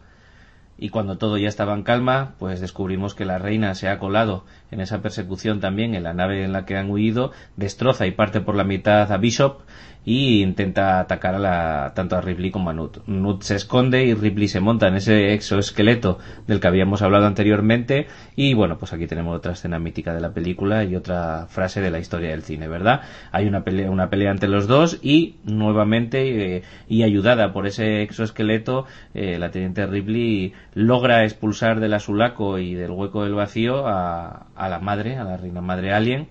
y 0.79 0.89
cuando 0.89 1.17
todo 1.17 1.37
ya 1.37 1.49
estaba 1.49 1.73
en 1.73 1.83
calma, 1.83 2.35
pues 2.39 2.61
descubrimos 2.61 3.13
que 3.13 3.25
la 3.25 3.37
reina 3.37 3.75
se 3.75 3.89
ha 3.89 3.99
colado 3.99 4.45
en 4.71 4.79
esa 4.81 5.01
persecución 5.01 5.59
también 5.59 5.93
en 5.93 6.03
la 6.03 6.13
nave 6.13 6.43
en 6.43 6.53
la 6.53 6.65
que 6.65 6.77
han 6.77 6.89
huido, 6.89 7.31
destroza 7.57 8.07
y 8.07 8.11
parte 8.11 8.41
por 8.41 8.55
la 8.55 8.63
mitad 8.63 9.11
a 9.11 9.17
Bishop 9.17 9.61
y 10.05 10.41
intenta 10.41 10.99
atacar 10.99 11.35
a 11.35 11.39
la, 11.39 11.91
tanto 11.93 12.15
a 12.15 12.21
Ripley 12.21 12.51
como 12.51 12.69
a 12.69 12.73
Nut. 12.73 13.05
Nut 13.05 13.43
se 13.43 13.55
esconde 13.55 14.05
y 14.05 14.13
Ripley 14.13 14.47
se 14.47 14.59
monta 14.59 14.87
en 14.87 14.95
ese 14.95 15.33
exoesqueleto 15.33 16.19
del 16.47 16.59
que 16.59 16.67
habíamos 16.67 17.01
hablado 17.01 17.25
anteriormente 17.25 18.07
y 18.35 18.53
bueno, 18.53 18.77
pues 18.77 18.93
aquí 18.93 19.07
tenemos 19.07 19.37
otra 19.37 19.53
escena 19.53 19.77
mítica 19.77 20.13
de 20.13 20.21
la 20.21 20.31
película 20.31 20.83
y 20.83 20.95
otra 20.95 21.47
frase 21.47 21.81
de 21.81 21.91
la 21.91 21.99
historia 21.99 22.29
del 22.29 22.43
cine, 22.43 22.67
¿verdad? 22.67 23.01
Hay 23.31 23.47
una 23.47 23.63
pelea, 23.63 23.91
una 23.91 24.09
pelea 24.09 24.31
entre 24.31 24.49
los 24.49 24.67
dos 24.67 24.99
y 25.01 25.35
nuevamente 25.43 26.55
eh, 26.55 26.63
y 26.87 27.03
ayudada 27.03 27.51
por 27.53 27.67
ese 27.67 28.01
exoesqueleto, 28.01 28.85
eh, 29.13 29.37
la 29.37 29.51
teniente 29.51 29.85
Ripley 29.85 30.53
logra 30.73 31.23
expulsar 31.23 31.79
del 31.79 31.93
azulaco 31.93 32.57
y 32.57 32.73
del 32.73 32.91
hueco 32.91 33.23
del 33.23 33.35
vacío 33.35 33.87
a, 33.87 34.47
a 34.55 34.69
la 34.69 34.79
madre, 34.79 35.17
a 35.17 35.23
la 35.23 35.37
reina 35.37 35.61
madre 35.61 35.93
alien, 35.93 36.29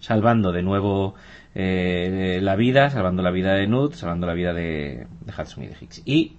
salvando 0.00 0.52
de 0.52 0.62
nuevo 0.62 1.14
eh, 1.54 2.40
la 2.42 2.56
vida, 2.56 2.90
salvando 2.90 3.22
la 3.22 3.30
vida 3.30 3.54
de 3.54 3.66
Nut, 3.66 3.94
salvando 3.94 4.26
la 4.26 4.34
vida 4.34 4.52
de, 4.52 5.06
de 5.20 5.32
Hudson 5.32 5.64
y 5.64 5.66
de 5.68 5.76
Hicks. 5.80 6.02
Y 6.04 6.36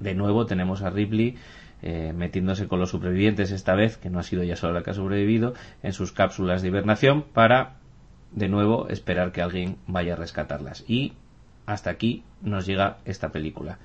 de 0.00 0.14
nuevo 0.14 0.46
tenemos 0.46 0.82
a 0.82 0.90
Ripley 0.90 1.36
eh, 1.80 2.12
metiéndose 2.12 2.66
con 2.66 2.80
los 2.80 2.90
supervivientes 2.90 3.52
esta 3.52 3.74
vez, 3.74 3.96
que 3.96 4.10
no 4.10 4.18
ha 4.18 4.24
sido 4.24 4.42
ya 4.42 4.56
solo 4.56 4.72
la 4.72 4.82
que 4.82 4.90
ha 4.90 4.94
sobrevivido, 4.94 5.54
en 5.82 5.92
sus 5.92 6.10
cápsulas 6.10 6.60
de 6.60 6.68
hibernación 6.68 7.22
para 7.22 7.76
de 8.32 8.48
nuevo 8.48 8.88
esperar 8.88 9.30
que 9.30 9.42
alguien 9.42 9.76
vaya 9.86 10.14
a 10.14 10.16
rescatarlas. 10.16 10.84
Y 10.88 11.12
hasta 11.66 11.90
aquí 11.90 12.24
nos 12.42 12.66
llega 12.66 12.98
esta 13.04 13.30
película. 13.30 13.78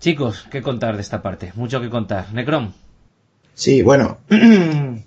Chicos, 0.00 0.48
¿qué 0.50 0.62
contar 0.62 0.96
de 0.96 1.02
esta 1.02 1.22
parte? 1.22 1.52
Mucho 1.54 1.80
que 1.80 1.90
contar. 1.90 2.32
Necrom. 2.32 2.72
Sí, 3.54 3.82
bueno, 3.82 4.18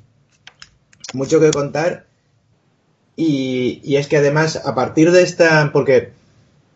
mucho 1.14 1.40
que 1.40 1.50
contar. 1.50 2.05
Y, 3.16 3.96
es 3.96 4.08
que 4.08 4.18
además, 4.18 4.62
a 4.66 4.76
partir 4.76 5.12
de 5.12 5.22
esta, 5.22 5.72
porque 5.72 6.12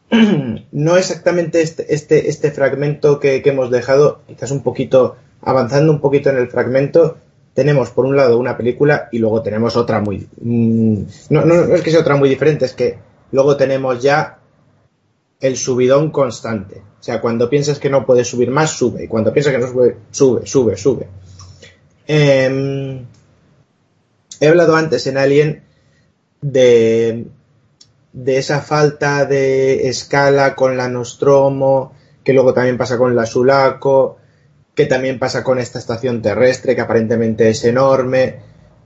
no 0.72 0.98
exactamente 0.98 1.62
este, 1.62 1.94
este, 1.94 2.30
este 2.30 2.52
fragmento 2.52 3.20
que, 3.20 3.42
hemos 3.46 3.70
dejado, 3.70 4.22
quizás 4.28 4.52
un 4.52 4.64
poquito, 4.64 5.18
avanzando 5.42 5.92
un 5.92 6.00
poquito 6.00 6.30
en 6.30 6.38
el 6.38 6.48
fragmento, 6.48 7.18
tenemos 7.54 7.90
por 7.90 8.06
un 8.06 8.16
lado 8.16 8.40
una 8.40 8.56
película 8.56 9.10
y 9.12 9.18
luego 9.20 9.42
tenemos 9.42 9.76
otra 9.76 10.00
muy... 10.00 10.28
Mmm, 10.42 11.02
no, 11.30 11.46
no, 11.46 11.66
no 11.66 11.76
es 11.76 11.82
que 11.82 11.92
sea 11.92 12.02
otra 12.02 12.16
muy 12.16 12.30
diferente, 12.30 12.66
es 12.66 12.74
que 12.74 12.98
luego 13.32 13.58
tenemos 13.58 14.02
ya 14.02 14.40
el 15.42 15.58
subidón 15.58 16.12
constante. 16.12 16.82
O 17.00 17.04
sea, 17.04 17.20
cuando 17.22 17.50
piensas 17.50 17.80
que 17.80 17.90
no 17.90 18.06
puedes 18.06 18.28
subir 18.28 18.50
más, 18.50 18.72
sube. 18.72 19.06
Y 19.06 19.08
cuando 19.08 19.34
piensas 19.34 19.54
que 19.54 19.60
no 19.60 19.68
sube, 19.68 19.98
sube, 20.12 20.46
sube, 20.46 20.78
sube. 20.78 21.08
Eh, 22.08 23.06
he 24.40 24.48
hablado 24.48 24.76
antes 24.76 25.06
en 25.08 25.18
Alien 25.18 25.64
de, 26.42 27.28
de 28.14 28.38
esa 28.38 28.62
falta 28.62 29.26
de 29.26 29.88
escala 29.88 30.56
con 30.56 30.78
la 30.78 30.90
Nostromo, 30.90 31.94
que 32.24 32.34
luego 32.34 32.54
también 32.54 32.78
pasa 32.78 32.98
con 32.98 33.16
la 33.16 33.26
Sulaco, 33.26 34.18
que 34.76 34.86
también 34.86 35.20
pasa 35.20 35.44
con 35.44 35.60
esta 35.60 35.80
estación 35.80 36.22
terrestre, 36.22 36.76
que 36.76 36.82
aparentemente 36.82 37.50
es 37.50 37.64
enorme, 37.66 38.38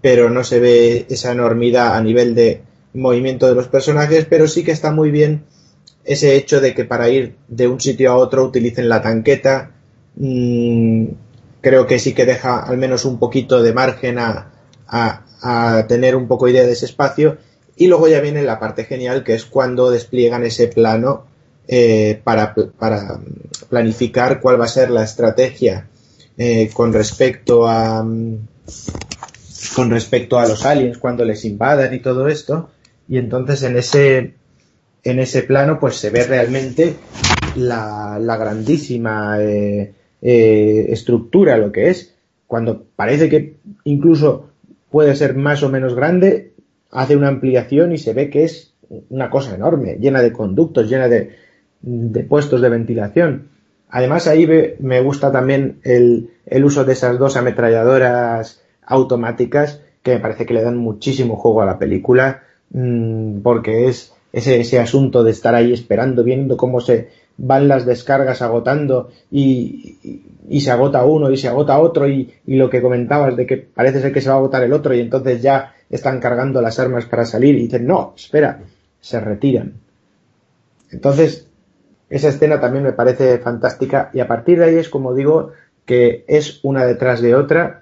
pero 0.02 0.30
no 0.30 0.44
se 0.44 0.60
ve 0.60 1.06
esa 1.10 1.32
enormidad 1.32 1.96
a 1.96 2.02
nivel 2.02 2.36
de 2.36 2.62
movimiento 2.94 3.48
de 3.48 3.56
los 3.56 3.68
personajes, 3.68 4.26
pero 4.26 4.48
sí 4.48 4.64
que 4.64 4.72
está 4.72 4.92
muy 4.92 5.12
bien 5.12 5.46
ese 6.04 6.36
hecho 6.36 6.60
de 6.62 6.74
que 6.74 6.86
para 6.86 7.10
ir 7.10 7.36
de 7.48 7.68
un 7.68 7.80
sitio 7.80 8.12
a 8.12 8.18
otro 8.18 8.44
utilicen 8.44 8.90
la 8.90 9.02
tanqueta. 9.02 9.72
Mmm, 10.16 11.06
creo 11.62 11.88
que 11.88 12.00
sí 12.00 12.14
que 12.14 12.26
deja 12.26 12.60
al 12.60 12.78
menos 12.78 13.06
un 13.06 13.20
poquito 13.20 13.64
de 13.64 13.74
margen 13.74 14.20
a, 14.20 14.52
a, 14.88 15.23
a, 15.44 15.86
tener 15.88 16.16
un 16.16 16.28
poco 16.28 16.48
idea 16.48 16.66
de 16.66 16.72
ese 16.72 16.86
espacio. 16.86 17.38
Y 17.76 17.88
luego 17.88 18.08
ya 18.08 18.22
viene 18.22 18.44
la 18.44 18.60
parte 18.60 18.86
genial, 18.86 19.24
que 19.24 19.34
es 19.34 19.46
cuando 19.46 19.92
despliegan 19.92 20.44
ese 20.44 20.68
plano 20.68 21.26
eh, 21.68 22.20
para, 22.24 22.54
para, 22.54 23.20
planificar 23.70 24.40
cuál 24.40 24.60
va 24.60 24.66
a 24.66 24.70
ser 24.70 24.90
la 24.92 25.04
estrategia 25.04 25.88
eh, 26.38 26.70
con 26.74 26.94
respecto 26.94 27.68
a 27.68 28.06
con 29.76 29.90
respecto 29.90 30.38
a 30.38 30.48
los 30.48 30.66
aliens 30.66 30.98
cuando 30.98 31.26
les 31.26 31.46
invadan 31.46 31.94
y 31.94 32.00
todo 32.00 32.28
esto. 32.28 32.70
Y 33.08 33.18
entonces 33.18 33.64
en 33.64 33.78
ese 33.78 34.34
en 35.04 35.20
ese 35.20 35.44
plano 35.44 35.80
pues 35.80 35.96
se 35.98 36.10
ve 36.10 36.26
realmente 36.26 36.96
la, 37.56 38.18
la 38.20 38.38
grandísima 38.38 39.38
eh, 39.42 39.94
eh, 40.22 40.86
estructura 40.90 41.58
lo 41.58 41.72
que 41.72 41.90
es. 41.90 42.14
Cuando 42.48 42.86
parece 42.96 43.30
que 43.30 43.58
incluso 43.84 44.50
puede 44.94 45.16
ser 45.16 45.36
más 45.36 45.64
o 45.64 45.70
menos 45.70 45.96
grande, 45.96 46.52
hace 46.92 47.16
una 47.16 47.28
ampliación 47.28 47.94
y 47.94 47.98
se 47.98 48.14
ve 48.14 48.30
que 48.30 48.44
es 48.44 48.76
una 49.10 49.32
cosa 49.32 49.56
enorme, 49.56 49.98
llena 50.00 50.22
de 50.22 50.32
conductos, 50.32 50.88
llena 50.88 51.10
de, 51.10 51.32
de 51.82 52.24
puestos 52.24 52.62
de 52.62 52.70
ventilación. 52.70 53.48
Además 53.90 54.28
ahí 54.28 54.48
me 54.78 55.02
gusta 55.02 55.32
también 55.32 55.80
el, 55.82 56.30
el 56.46 56.64
uso 56.64 56.86
de 56.86 56.94
esas 56.94 57.18
dos 57.18 57.38
ametralladoras 57.38 58.62
automáticas 58.86 59.82
que 60.04 60.14
me 60.14 60.20
parece 60.20 60.46
que 60.46 60.54
le 60.54 60.62
dan 60.62 60.78
muchísimo 60.78 61.38
juego 61.38 61.64
a 61.64 61.66
la 61.66 61.80
película 61.80 62.44
mmm, 62.70 63.40
porque 63.42 63.88
es 63.88 64.14
ese, 64.32 64.60
ese 64.60 64.80
asunto 64.80 65.24
de 65.24 65.32
estar 65.32 65.56
ahí 65.56 65.74
esperando, 65.74 66.24
viendo 66.24 66.56
cómo 66.56 66.82
se 66.82 67.10
van 67.38 67.68
las 67.68 67.86
descargas 67.86 68.42
agotando 68.42 69.10
y, 69.32 70.22
y, 70.48 70.62
se 70.62 70.72
agota 70.72 71.04
uno 71.04 71.32
y 71.32 71.38
se 71.38 71.48
agota 71.48 71.80
otro 71.80 72.08
y, 72.08 72.32
y, 72.46 72.56
lo 72.56 72.70
que 72.70 72.82
comentabas 72.82 73.36
de 73.36 73.46
que 73.46 73.58
parece 73.58 74.02
ser 74.02 74.14
que 74.14 74.22
se 74.22 74.30
va 74.30 74.36
a 74.36 74.38
agotar 74.38 74.64
el 74.64 74.74
otro 74.74 74.94
y 74.94 75.00
entonces 75.00 75.42
ya 75.42 75.74
están 75.90 76.20
cargando 76.20 76.62
las 76.62 76.80
armas 76.80 77.06
para 77.06 77.26
salir 77.26 77.56
y 77.56 77.64
dicen 77.64 77.88
no, 77.88 78.14
espera, 78.16 78.62
se 79.02 79.20
retiran. 79.20 79.74
Entonces, 80.92 81.48
esa 82.10 82.30
escena 82.30 82.60
también 82.60 82.84
me 82.84 82.94
parece 82.94 83.40
fantástica 83.40 84.12
y 84.14 84.20
a 84.20 84.28
partir 84.28 84.60
de 84.60 84.66
ahí 84.66 84.76
es 84.76 84.90
como 84.90 85.16
digo 85.16 85.52
que 85.86 86.24
es 86.28 86.60
una 86.64 86.86
detrás 86.86 87.22
de 87.22 87.36
otra 87.36 87.82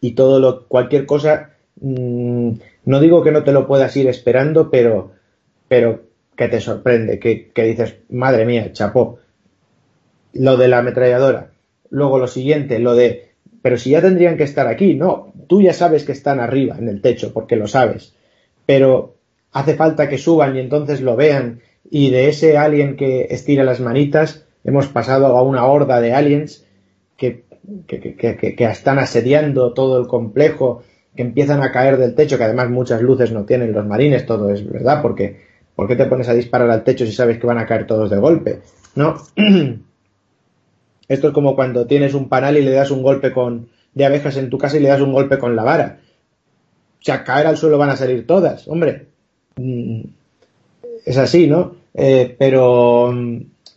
y 0.00 0.12
todo 0.12 0.40
lo, 0.40 0.66
cualquier 0.66 1.06
cosa, 1.06 1.50
mmm, 1.80 2.52
no 2.84 3.00
digo 3.00 3.22
que 3.22 3.30
no 3.30 3.44
te 3.44 3.52
lo 3.52 3.66
puedas 3.66 3.96
ir 3.96 4.08
esperando, 4.08 4.70
pero, 4.70 5.12
pero 5.68 6.09
que 6.40 6.48
te 6.48 6.60
sorprende, 6.62 7.18
que, 7.18 7.50
que 7.50 7.64
dices, 7.64 7.96
madre 8.08 8.46
mía, 8.46 8.72
chapó. 8.72 9.18
Lo 10.32 10.56
de 10.56 10.68
la 10.68 10.78
ametralladora. 10.78 11.50
Luego 11.90 12.18
lo 12.18 12.28
siguiente, 12.28 12.78
lo 12.78 12.94
de, 12.94 13.32
pero 13.60 13.76
si 13.76 13.90
ya 13.90 14.00
tendrían 14.00 14.38
que 14.38 14.44
estar 14.44 14.66
aquí, 14.66 14.94
no, 14.94 15.34
tú 15.48 15.60
ya 15.60 15.74
sabes 15.74 16.04
que 16.04 16.12
están 16.12 16.40
arriba 16.40 16.78
en 16.78 16.88
el 16.88 17.02
techo, 17.02 17.34
porque 17.34 17.56
lo 17.56 17.68
sabes, 17.68 18.14
pero 18.64 19.16
hace 19.52 19.74
falta 19.74 20.08
que 20.08 20.16
suban 20.16 20.56
y 20.56 20.60
entonces 20.60 21.02
lo 21.02 21.14
vean 21.14 21.60
y 21.90 22.08
de 22.08 22.30
ese 22.30 22.56
alien 22.56 22.96
que 22.96 23.26
estira 23.28 23.62
las 23.62 23.80
manitas 23.80 24.46
hemos 24.64 24.86
pasado 24.86 25.36
a 25.36 25.42
una 25.42 25.66
horda 25.66 26.00
de 26.00 26.14
aliens 26.14 26.64
que, 27.18 27.44
que, 27.86 28.16
que, 28.16 28.56
que, 28.56 28.64
están 28.64 28.98
asediando 28.98 29.74
todo 29.74 30.00
el 30.00 30.06
complejo, 30.06 30.84
que 31.14 31.20
empiezan 31.20 31.62
a 31.62 31.70
caer 31.70 31.98
del 31.98 32.14
techo, 32.14 32.38
que 32.38 32.44
además 32.44 32.70
muchas 32.70 33.02
luces 33.02 33.30
no 33.30 33.44
tienen 33.44 33.72
los 33.72 33.84
marines, 33.84 34.24
todo 34.24 34.48
es 34.48 34.66
verdad, 34.66 35.02
porque 35.02 35.49
¿por 35.80 35.88
qué 35.88 35.96
te 35.96 36.04
pones 36.04 36.28
a 36.28 36.34
disparar 36.34 36.68
al 36.68 36.84
techo 36.84 37.06
si 37.06 37.12
sabes 37.12 37.38
que 37.38 37.46
van 37.46 37.56
a 37.56 37.64
caer 37.64 37.86
todos 37.86 38.10
de 38.10 38.18
golpe? 38.18 38.60
¿No? 38.96 39.16
Esto 41.08 41.28
es 41.28 41.32
como 41.32 41.56
cuando 41.56 41.86
tienes 41.86 42.12
un 42.12 42.28
panal 42.28 42.58
y 42.58 42.62
le 42.62 42.72
das 42.72 42.90
un 42.90 43.02
golpe 43.02 43.32
con 43.32 43.70
de 43.94 44.04
abejas 44.04 44.36
en 44.36 44.50
tu 44.50 44.58
casa 44.58 44.76
y 44.76 44.80
le 44.80 44.90
das 44.90 45.00
un 45.00 45.14
golpe 45.14 45.38
con 45.38 45.56
la 45.56 45.64
vara. 45.64 46.00
O 47.00 47.02
sea, 47.02 47.24
caer 47.24 47.46
al 47.46 47.56
suelo 47.56 47.78
van 47.78 47.88
a 47.88 47.96
salir 47.96 48.26
todas, 48.26 48.68
hombre. 48.68 49.06
Es 51.06 51.16
así, 51.16 51.46
¿no? 51.46 51.76
Eh, 51.94 52.36
pero, 52.38 53.14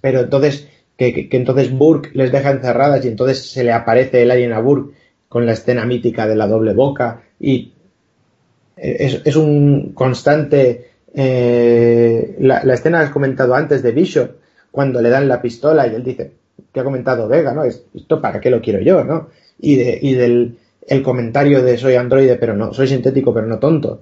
pero 0.01 0.19
entonces, 0.19 0.67
que, 0.97 1.29
entonces 1.31 1.71
Burke 1.71 2.09
les 2.15 2.33
deja 2.33 2.51
encerradas 2.51 3.05
y 3.05 3.07
entonces 3.07 3.49
se 3.49 3.63
le 3.63 3.71
aparece 3.71 4.23
el 4.23 4.31
alien 4.31 4.51
a 4.51 4.59
Burke 4.59 4.93
con 5.29 5.45
la 5.45 5.53
escena 5.53 5.85
mítica 5.85 6.27
de 6.27 6.35
la 6.35 6.47
doble 6.47 6.73
boca 6.73 7.23
y 7.39 7.71
es 8.75 9.37
un 9.37 9.93
constante 9.93 10.91
eh, 11.13 12.35
la, 12.39 12.63
la, 12.63 12.73
escena 12.73 12.99
que 12.99 13.05
has 13.05 13.11
comentado 13.11 13.53
antes 13.55 13.83
de 13.83 13.91
Bishop 13.91 14.31
cuando 14.71 15.01
le 15.01 15.09
dan 15.09 15.27
la 15.27 15.41
pistola 15.41 15.87
y 15.87 15.95
él 15.95 16.03
dice 16.03 16.31
que 16.71 16.79
ha 16.79 16.83
comentado 16.83 17.27
Vega, 17.27 17.53
¿no? 17.53 17.63
Esto 17.63 18.19
para 18.19 18.39
qué 18.39 18.49
lo 18.49 18.61
quiero 18.61 18.79
yo, 18.81 19.03
¿no? 19.03 19.29
Y, 19.59 19.75
de, 19.75 19.99
y 20.01 20.15
del 20.15 20.57
el 20.87 21.01
comentario 21.01 21.63
de 21.63 21.77
soy 21.77 21.95
androide 21.95 22.35
pero 22.35 22.55
no, 22.55 22.73
soy 22.73 22.87
sintético 22.87 23.33
pero 23.33 23.47
no 23.47 23.59
tonto. 23.59 24.01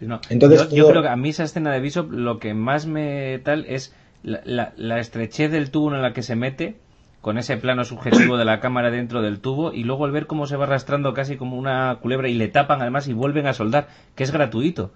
No, 0.00 0.20
Entonces, 0.30 0.60
yo, 0.60 0.66
todo... 0.68 0.76
yo, 0.76 0.88
creo 0.88 1.02
que 1.02 1.08
a 1.08 1.16
mí 1.16 1.30
esa 1.30 1.44
escena 1.44 1.72
de 1.72 1.80
Bishop 1.80 2.10
lo 2.10 2.38
que 2.38 2.54
más 2.54 2.86
me 2.86 3.38
tal 3.44 3.66
es 3.66 3.94
la, 4.22 4.40
la, 4.44 4.72
la, 4.76 4.98
estrechez 4.98 5.50
del 5.50 5.70
tubo 5.70 5.94
en 5.94 6.02
la 6.02 6.12
que 6.12 6.22
se 6.22 6.36
mete 6.36 6.76
con 7.20 7.36
ese 7.36 7.56
plano 7.56 7.84
subjetivo 7.84 8.36
de 8.38 8.44
la 8.44 8.60
cámara 8.60 8.90
dentro 8.90 9.20
del 9.22 9.40
tubo 9.40 9.72
y 9.72 9.84
luego 9.84 10.06
el 10.06 10.12
ver 10.12 10.26
cómo 10.26 10.46
se 10.46 10.56
va 10.56 10.64
arrastrando 10.64 11.12
casi 11.12 11.36
como 11.36 11.56
una 11.58 11.98
culebra 12.00 12.28
y 12.28 12.34
le 12.34 12.48
tapan 12.48 12.80
además 12.80 13.08
y 13.08 13.12
vuelven 13.12 13.46
a 13.46 13.52
soldar, 13.52 13.88
que 14.14 14.24
es 14.24 14.32
gratuito. 14.32 14.90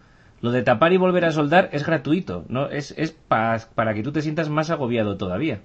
Lo 0.45 0.53
de 0.53 0.61
tapar 0.61 0.93
y 0.93 0.99
volver 0.99 1.25
a 1.25 1.33
soldar 1.33 1.71
es 1.73 1.87
gratuito, 1.87 2.45
no 2.51 2.69
es, 2.69 2.93
es 2.99 3.13
pa, 3.13 3.59
para 3.75 3.95
que 3.95 4.03
tú 4.03 4.13
te 4.13 4.21
sientas 4.21 4.51
más 4.51 4.69
agobiado 4.69 5.17
todavía. 5.17 5.63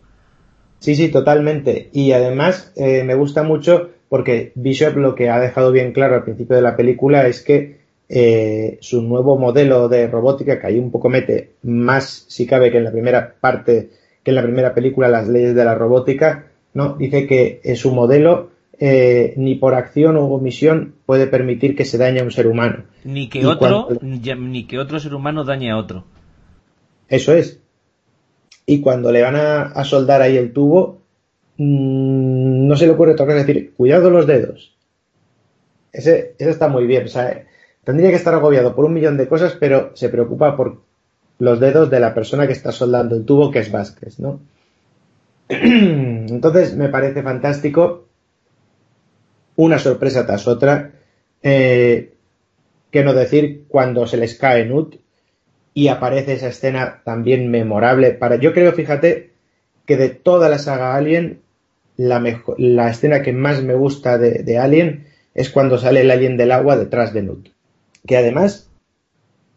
Sí, 0.80 0.96
sí, 0.96 1.10
totalmente. 1.10 1.90
Y 1.92 2.14
además 2.14 2.72
eh, 2.78 3.04
me 3.04 3.14
gusta 3.16 3.44
mucho 3.44 3.90
porque 4.08 4.54
Bishop 4.56 4.96
lo 4.96 5.16
que 5.16 5.30
ha 5.30 5.38
dejado 5.38 5.74
bien 5.74 5.92
claro 5.92 6.16
al 6.16 6.24
principio 6.24 6.56
de 6.56 6.62
la 6.62 6.78
película 6.78 7.28
es 7.28 7.42
que 7.42 7.82
eh, 8.08 8.78
su 8.80 9.02
nuevo 9.02 9.38
modelo 9.38 9.90
de 9.90 10.08
robótica, 10.08 10.62
que 10.62 10.68
ahí 10.68 10.80
un 10.80 10.92
poco 10.92 11.10
mete 11.10 11.56
más, 11.62 12.24
si 12.30 12.46
cabe, 12.46 12.72
que 12.72 12.78
en 12.78 12.86
la 12.86 12.94
primera 12.94 13.36
parte, 13.38 13.90
que 14.24 14.32
en 14.32 14.36
la 14.36 14.44
primera 14.44 14.74
película, 14.74 15.10
las 15.10 15.28
leyes 15.28 15.56
de 15.56 15.66
la 15.66 15.76
robótica, 15.76 16.46
¿no? 16.74 16.96
Dice 16.96 17.28
que 17.28 17.60
en 17.66 17.76
su 17.76 17.92
modelo 17.92 18.52
eh, 18.82 19.34
ni 19.36 19.56
por 19.56 19.74
acción 19.74 20.16
o 20.16 20.26
omisión 20.26 20.96
puede 21.06 21.28
permitir 21.28 21.76
que 21.76 21.84
se 21.84 21.98
dañe 21.98 22.22
a 22.22 22.24
un 22.24 22.32
ser 22.32 22.48
humano. 22.48 22.84
Ni 23.04 23.28
que, 23.28 23.46
otro, 23.46 23.90
ni 24.02 24.64
que 24.66 24.80
otro 24.80 25.00
ser 25.00 25.14
humano 25.14 25.44
dañe 25.44 25.70
a 25.70 25.78
otro. 25.78 26.06
Eso 27.10 27.34
es. 27.34 27.60
Y 28.66 28.80
cuando 28.80 29.12
le 29.12 29.22
van 29.22 29.36
a, 29.36 29.84
soldar 29.84 30.22
ahí 30.22 30.38
el 30.38 30.54
tubo, 30.54 31.02
mmm, 31.58 32.68
no 32.68 32.76
se 32.78 32.86
le 32.86 32.94
ocurre 32.94 33.16
tocar 33.16 33.36
decir, 33.36 33.74
cuidado 33.76 34.10
los 34.10 34.26
dedos. 34.28 34.76
Ese, 35.92 36.36
eso 36.38 36.50
está 36.50 36.70
muy 36.70 36.86
bien. 36.86 37.06
O 37.06 37.10
sea, 37.10 37.46
tendría 37.84 38.12
que 38.12 38.16
estar 38.16 38.34
agobiado 38.34 38.76
por 38.76 38.86
un 38.86 38.94
millón 38.94 39.18
de 39.18 39.28
cosas, 39.28 39.58
pero 39.60 39.92
se 39.96 40.08
preocupa 40.08 40.56
por 40.56 40.82
los 41.40 41.60
dedos 41.60 41.90
de 41.90 42.00
la 42.00 42.14
persona 42.14 42.48
que 42.48 42.54
está 42.54 42.72
soldando 42.72 43.16
el 43.16 43.26
tubo, 43.26 43.52
que 43.52 43.60
es 43.60 43.72
Vázquez, 43.72 44.20
¿no? 44.20 44.40
Entonces 45.50 46.76
me 46.78 46.90
parece 46.90 47.24
fantástico 47.24 48.09
una 49.60 49.78
sorpresa 49.78 50.26
tras 50.26 50.48
otra. 50.48 50.94
Eh, 51.44 52.14
que 52.92 53.04
no 53.04 53.14
decir 53.14 53.66
cuando 53.68 54.08
se 54.08 54.18
les 54.18 54.36
cae 54.36 54.66
Nut 54.66 54.96
y 55.74 55.90
aparece 55.90 56.34
esa 56.34 56.48
escena 56.48 57.02
también 57.04 57.52
memorable. 57.52 58.12
Para, 58.12 58.38
yo 58.38 58.54
creo, 58.54 58.72
fíjate, 58.72 59.32
que 59.86 59.98
de 59.98 60.10
toda 60.10 60.48
la 60.48 60.60
saga 60.60 60.96
Alien, 60.96 61.42
la, 61.98 62.20
mejor, 62.22 62.56
la 62.58 62.90
escena 62.90 63.22
que 63.22 63.34
más 63.34 63.62
me 63.62 63.76
gusta 63.76 64.18
de, 64.18 64.44
de, 64.44 64.58
Alien 64.58 65.08
es 65.36 65.50
cuando 65.50 65.78
sale 65.78 66.02
el 66.02 66.12
alien 66.12 66.38
del 66.38 66.54
agua 66.54 66.78
detrás 66.78 67.14
de 67.14 67.24
Nut. 67.24 67.50
Que 68.08 68.16
además, 68.16 68.70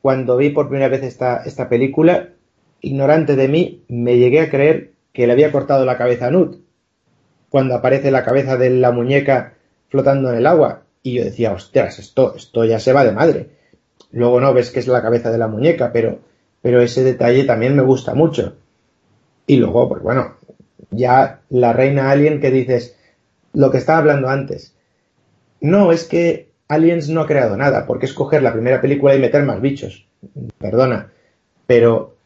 cuando 0.01 0.37
vi 0.37 0.51
por 0.51 0.69
primera 0.69 0.89
vez 0.89 1.05
esta, 1.05 1.43
esta 1.45 1.69
película, 1.69 2.31
ignorante 2.81 3.37
de 3.37 3.49
mí, 3.49 3.85
me 3.89 4.19
llegué 4.19 4.41
a 4.41 4.51
creer 4.51 4.91
que 5.13 5.29
le 5.29 5.33
había 5.33 5.53
cortado 5.53 5.85
la 5.85 5.97
cabeza 5.97 6.27
a 6.27 6.31
Nut. 6.33 6.57
Cuando 7.49 7.77
aparece 7.77 8.11
la 8.11 8.25
cabeza 8.25 8.57
de 8.57 8.71
la 8.71 8.91
muñeca 8.91 9.55
flotando 9.93 10.31
en 10.31 10.39
el 10.39 10.47
agua. 10.47 10.83
Y 11.03 11.15
yo 11.15 11.25
decía, 11.25 11.53
ostras, 11.53 11.99
esto, 11.99 12.35
esto 12.35 12.65
ya 12.65 12.81
se 12.81 12.93
va 12.93 13.05
de 13.05 13.13
madre. 13.13 13.51
Luego 14.11 14.41
no 14.41 14.53
ves 14.53 14.71
que 14.71 14.81
es 14.81 14.89
la 14.89 15.03
cabeza 15.03 15.31
de 15.31 15.39
la 15.39 15.49
muñeca, 15.49 15.93
pero, 15.93 16.19
pero 16.63 16.81
ese 16.81 17.05
detalle 17.05 17.45
también 17.45 17.77
me 17.77 17.83
gusta 17.83 18.15
mucho. 18.15 18.57
Y 19.47 19.57
luego, 19.57 19.89
pues 19.89 20.03
bueno, 20.03 20.37
ya 20.91 21.43
la 21.51 21.73
reina 21.73 22.11
alien 22.11 22.41
que 22.41 22.51
dices, 22.51 22.97
lo 23.53 23.71
que 23.71 23.79
estaba 23.79 23.99
hablando 23.99 24.29
antes. 24.29 24.75
No, 25.61 25.93
es 25.93 26.05
que 26.05 26.51
Aliens 26.69 27.09
no 27.11 27.21
ha 27.21 27.27
creado 27.27 27.57
nada, 27.57 27.87
porque 27.87 28.07
es 28.07 28.15
coger 28.15 28.43
la 28.43 28.53
primera 28.53 28.81
película 28.81 29.15
y 29.15 29.21
meter 29.21 29.45
más 29.45 29.61
bichos. 29.61 30.07
Perdona. 30.59 31.13
Pero 31.67 32.17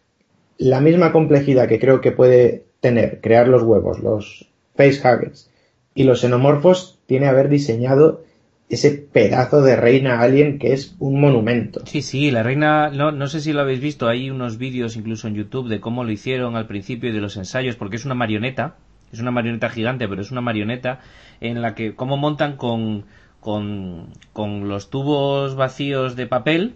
la 0.59 0.81
misma 0.81 1.13
complejidad 1.13 1.69
que 1.69 1.81
creo 1.81 2.01
que 2.01 2.13
puede 2.13 2.65
tener 2.81 3.21
crear 3.21 3.49
los 3.49 3.63
huevos, 3.63 3.99
los 3.99 4.49
facehuggers 4.77 5.51
y 5.95 6.05
los 6.05 6.21
xenomorfos 6.21 6.96
tiene 7.07 7.27
haber 7.27 7.49
diseñado 7.49 8.25
ese 8.69 8.91
pedazo 8.91 9.63
de 9.63 9.77
reina 9.77 10.21
alien 10.21 10.59
que 10.59 10.73
es 10.73 10.97
un 10.99 11.21
monumento. 11.21 11.87
Sí, 11.87 12.03
sí, 12.03 12.31
la 12.31 12.43
reina, 12.43 12.91
no, 12.91 13.13
no 13.13 13.29
sé 13.29 13.41
si 13.41 13.53
lo 13.53 13.61
habéis 13.61 13.81
visto, 13.81 14.09
hay 14.09 14.29
unos 14.31 14.59
vídeos 14.59 14.97
incluso 14.97 15.29
en 15.29 15.35
YouTube 15.35 15.69
de 15.69 15.81
cómo 15.81 16.03
lo 16.03 16.11
hicieron 16.11 16.57
al 16.57 16.67
principio 16.67 17.11
y 17.11 17.13
de 17.13 17.21
los 17.21 17.37
ensayos, 17.37 17.77
porque 17.77 17.97
es 17.97 18.05
una 18.05 18.15
marioneta, 18.15 18.77
es 19.13 19.21
una 19.21 19.31
marioneta 19.31 19.69
gigante, 19.69 20.09
pero 20.09 20.21
es 20.21 20.33
una 20.33 20.41
marioneta 20.41 21.01
en 21.41 21.63
la 21.63 21.75
que 21.75 21.95
cómo 21.95 22.17
montan 22.17 22.57
con, 22.57 23.05
con, 23.39 24.09
con 24.33 24.69
los 24.69 24.91
tubos 24.91 25.55
vacíos 25.55 26.17
de 26.17 26.27
papel, 26.27 26.75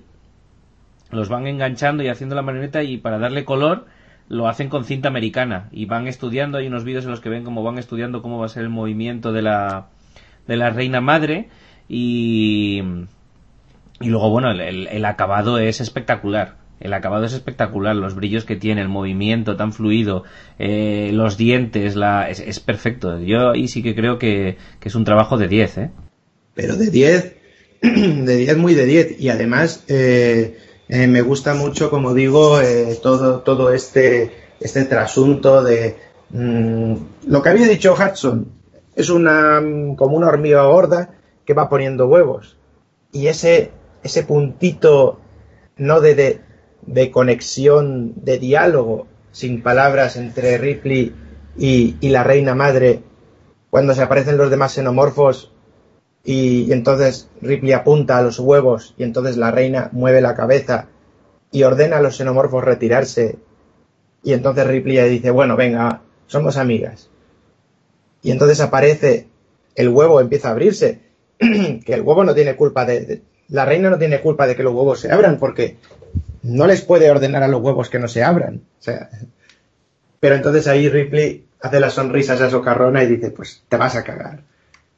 los 1.11 1.29
van 1.29 1.49
enganchando 1.49 2.05
y 2.05 2.09
haciendo 2.09 2.37
la 2.37 2.43
marioneta 2.43 2.85
y 2.85 2.99
para 2.99 3.19
darle 3.19 3.45
color 3.45 3.87
lo 4.29 4.47
hacen 4.47 4.69
con 4.69 4.85
cinta 4.85 5.09
americana 5.09 5.69
y 5.73 5.87
van 5.87 6.07
estudiando, 6.07 6.59
hay 6.59 6.69
unos 6.69 6.85
vídeos 6.85 7.05
en 7.05 7.11
los 7.11 7.21
que 7.21 7.31
ven 7.31 7.43
cómo 7.43 7.65
van 7.65 7.79
estudiando 7.79 8.23
cómo 8.23 8.39
va 8.39 8.47
a 8.47 8.49
ser 8.49 8.63
el 8.63 8.69
movimiento 8.69 9.33
de 9.33 9.43
la, 9.43 9.89
de 10.47 10.57
la 10.57 10.71
reina 10.71 11.01
madre 11.01 11.49
y, 11.89 12.81
y 14.01 14.09
luego 14.09 14.31
bueno, 14.31 14.51
el, 14.53 14.87
el, 14.87 15.05
acabado 15.05 15.59
es 15.59 15.81
espectacular. 15.81 16.57
El 16.79 16.95
acabado 16.95 17.25
es 17.25 17.35
espectacular, 17.35 17.95
los 17.95 18.15
brillos 18.15 18.45
que 18.45 18.57
tiene, 18.57 18.81
el 18.81 18.89
movimiento 18.89 19.57
tan 19.57 19.73
fluido, 19.73 20.25
eh, 20.59 21.11
los 21.13 21.37
dientes, 21.37 21.95
la, 21.95 22.31
es, 22.31 22.41
es, 22.41 22.59
perfecto. 22.59 23.21
Yo 23.21 23.51
ahí 23.51 23.69
sí 23.69 23.83
que 23.83 23.95
creo 23.95 24.19
que, 24.19 24.57
que 24.79 24.89
es 24.89 24.95
un 24.95 25.05
trabajo 25.05 25.37
de 25.37 25.49
10, 25.49 25.79
¿eh? 25.79 25.91
Pero 26.55 26.77
de 26.77 26.91
10, 26.91 27.37
de 27.83 28.37
10 28.37 28.57
muy 28.57 28.75
de 28.75 28.87
10. 28.87 29.21
Y 29.21 29.29
además, 29.29 29.85
eh, 29.89 30.57
eh, 30.89 31.07
me 31.07 31.21
gusta 31.21 31.53
mucho, 31.55 31.91
como 31.91 32.15
digo, 32.15 32.59
todo, 33.03 33.41
todo 33.41 33.73
este, 33.73 34.31
este 34.61 34.85
trasunto 34.87 35.63
de 35.63 35.97
mmm, 36.31 36.95
lo 37.27 37.43
que 37.43 37.49
había 37.49 37.69
dicho 37.69 37.95
Hudson. 37.95 38.60
Es 38.95 39.11
una, 39.11 39.61
como 39.97 40.17
una 40.17 40.29
hormiga 40.29 40.63
gorda 40.65 41.11
que 41.45 41.55
va 41.55 41.69
poniendo 41.69 42.07
huevos. 42.07 42.59
Y 43.13 43.27
ese, 43.29 43.73
ese 44.03 44.23
puntito, 44.23 45.19
no 45.77 46.01
de, 46.01 46.41
de, 46.83 47.11
conexión, 47.11 48.15
de 48.17 48.39
diálogo, 48.39 49.07
sin 49.33 49.63
palabras 49.63 50.17
entre 50.17 50.59
Ripley 50.59 51.15
y, 51.57 51.97
y, 52.01 52.09
la 52.11 52.25
reina 52.25 52.55
madre, 52.55 53.03
cuando 53.71 53.95
se 53.95 54.03
aparecen 54.03 54.37
los 54.37 54.51
demás 54.51 54.73
xenomorfos 54.73 55.53
y, 56.25 56.73
entonces 56.73 57.29
Ripley 57.41 57.73
apunta 57.73 58.19
a 58.19 58.23
los 58.23 58.39
huevos 58.39 58.95
y 58.99 59.05
entonces 59.05 59.37
la 59.37 59.51
reina 59.51 59.89
mueve 59.93 60.21
la 60.21 60.35
cabeza 60.35 60.89
y 61.51 61.63
ordena 61.63 61.99
a 61.99 62.03
los 62.03 62.17
xenomorfos 62.17 62.65
retirarse 62.65 63.39
y 64.23 64.33
entonces 64.35 64.67
Ripley 64.67 64.97
le 64.97 65.09
dice, 65.09 65.31
bueno, 65.31 65.57
venga, 65.57 66.03
somos 66.27 66.57
amigas. 66.59 67.09
Y 68.23 68.31
entonces 68.31 68.61
aparece 68.61 69.29
el 69.75 69.89
huevo, 69.89 70.21
empieza 70.21 70.49
a 70.49 70.53
abrirse, 70.53 71.01
que 71.39 71.95
el 71.95 72.03
huevo 72.03 72.25
no 72.25 72.35
tiene 72.35 72.57
culpa 72.57 72.85
de, 72.85 73.23
la 73.49 73.65
reina 73.65 73.91
no 73.91 73.99
tiene 73.99 74.21
culpa 74.21 74.47
de 74.47 74.57
que 74.57 74.63
los 74.63 74.73
huevos 74.73 75.01
se 75.01 75.13
abran 75.13 75.39
porque 75.39 75.77
no 76.43 76.67
les 76.67 76.83
puede 76.83 77.11
ordenar 77.11 77.43
a 77.43 77.49
los 77.49 77.61
huevos 77.61 77.91
que 77.91 77.99
no 77.99 78.09
se 78.09 78.23
abran. 78.23 78.63
Pero 80.21 80.35
entonces 80.35 80.67
ahí 80.67 80.89
Ripley 80.89 81.47
hace 81.61 81.81
las 81.81 81.95
sonrisas 81.95 82.41
a 82.41 82.51
socarrona 82.51 83.03
y 83.03 83.07
dice, 83.09 83.31
pues 83.31 83.65
te 83.69 83.77
vas 83.77 83.97
a 83.97 84.05
cagar. 84.05 84.43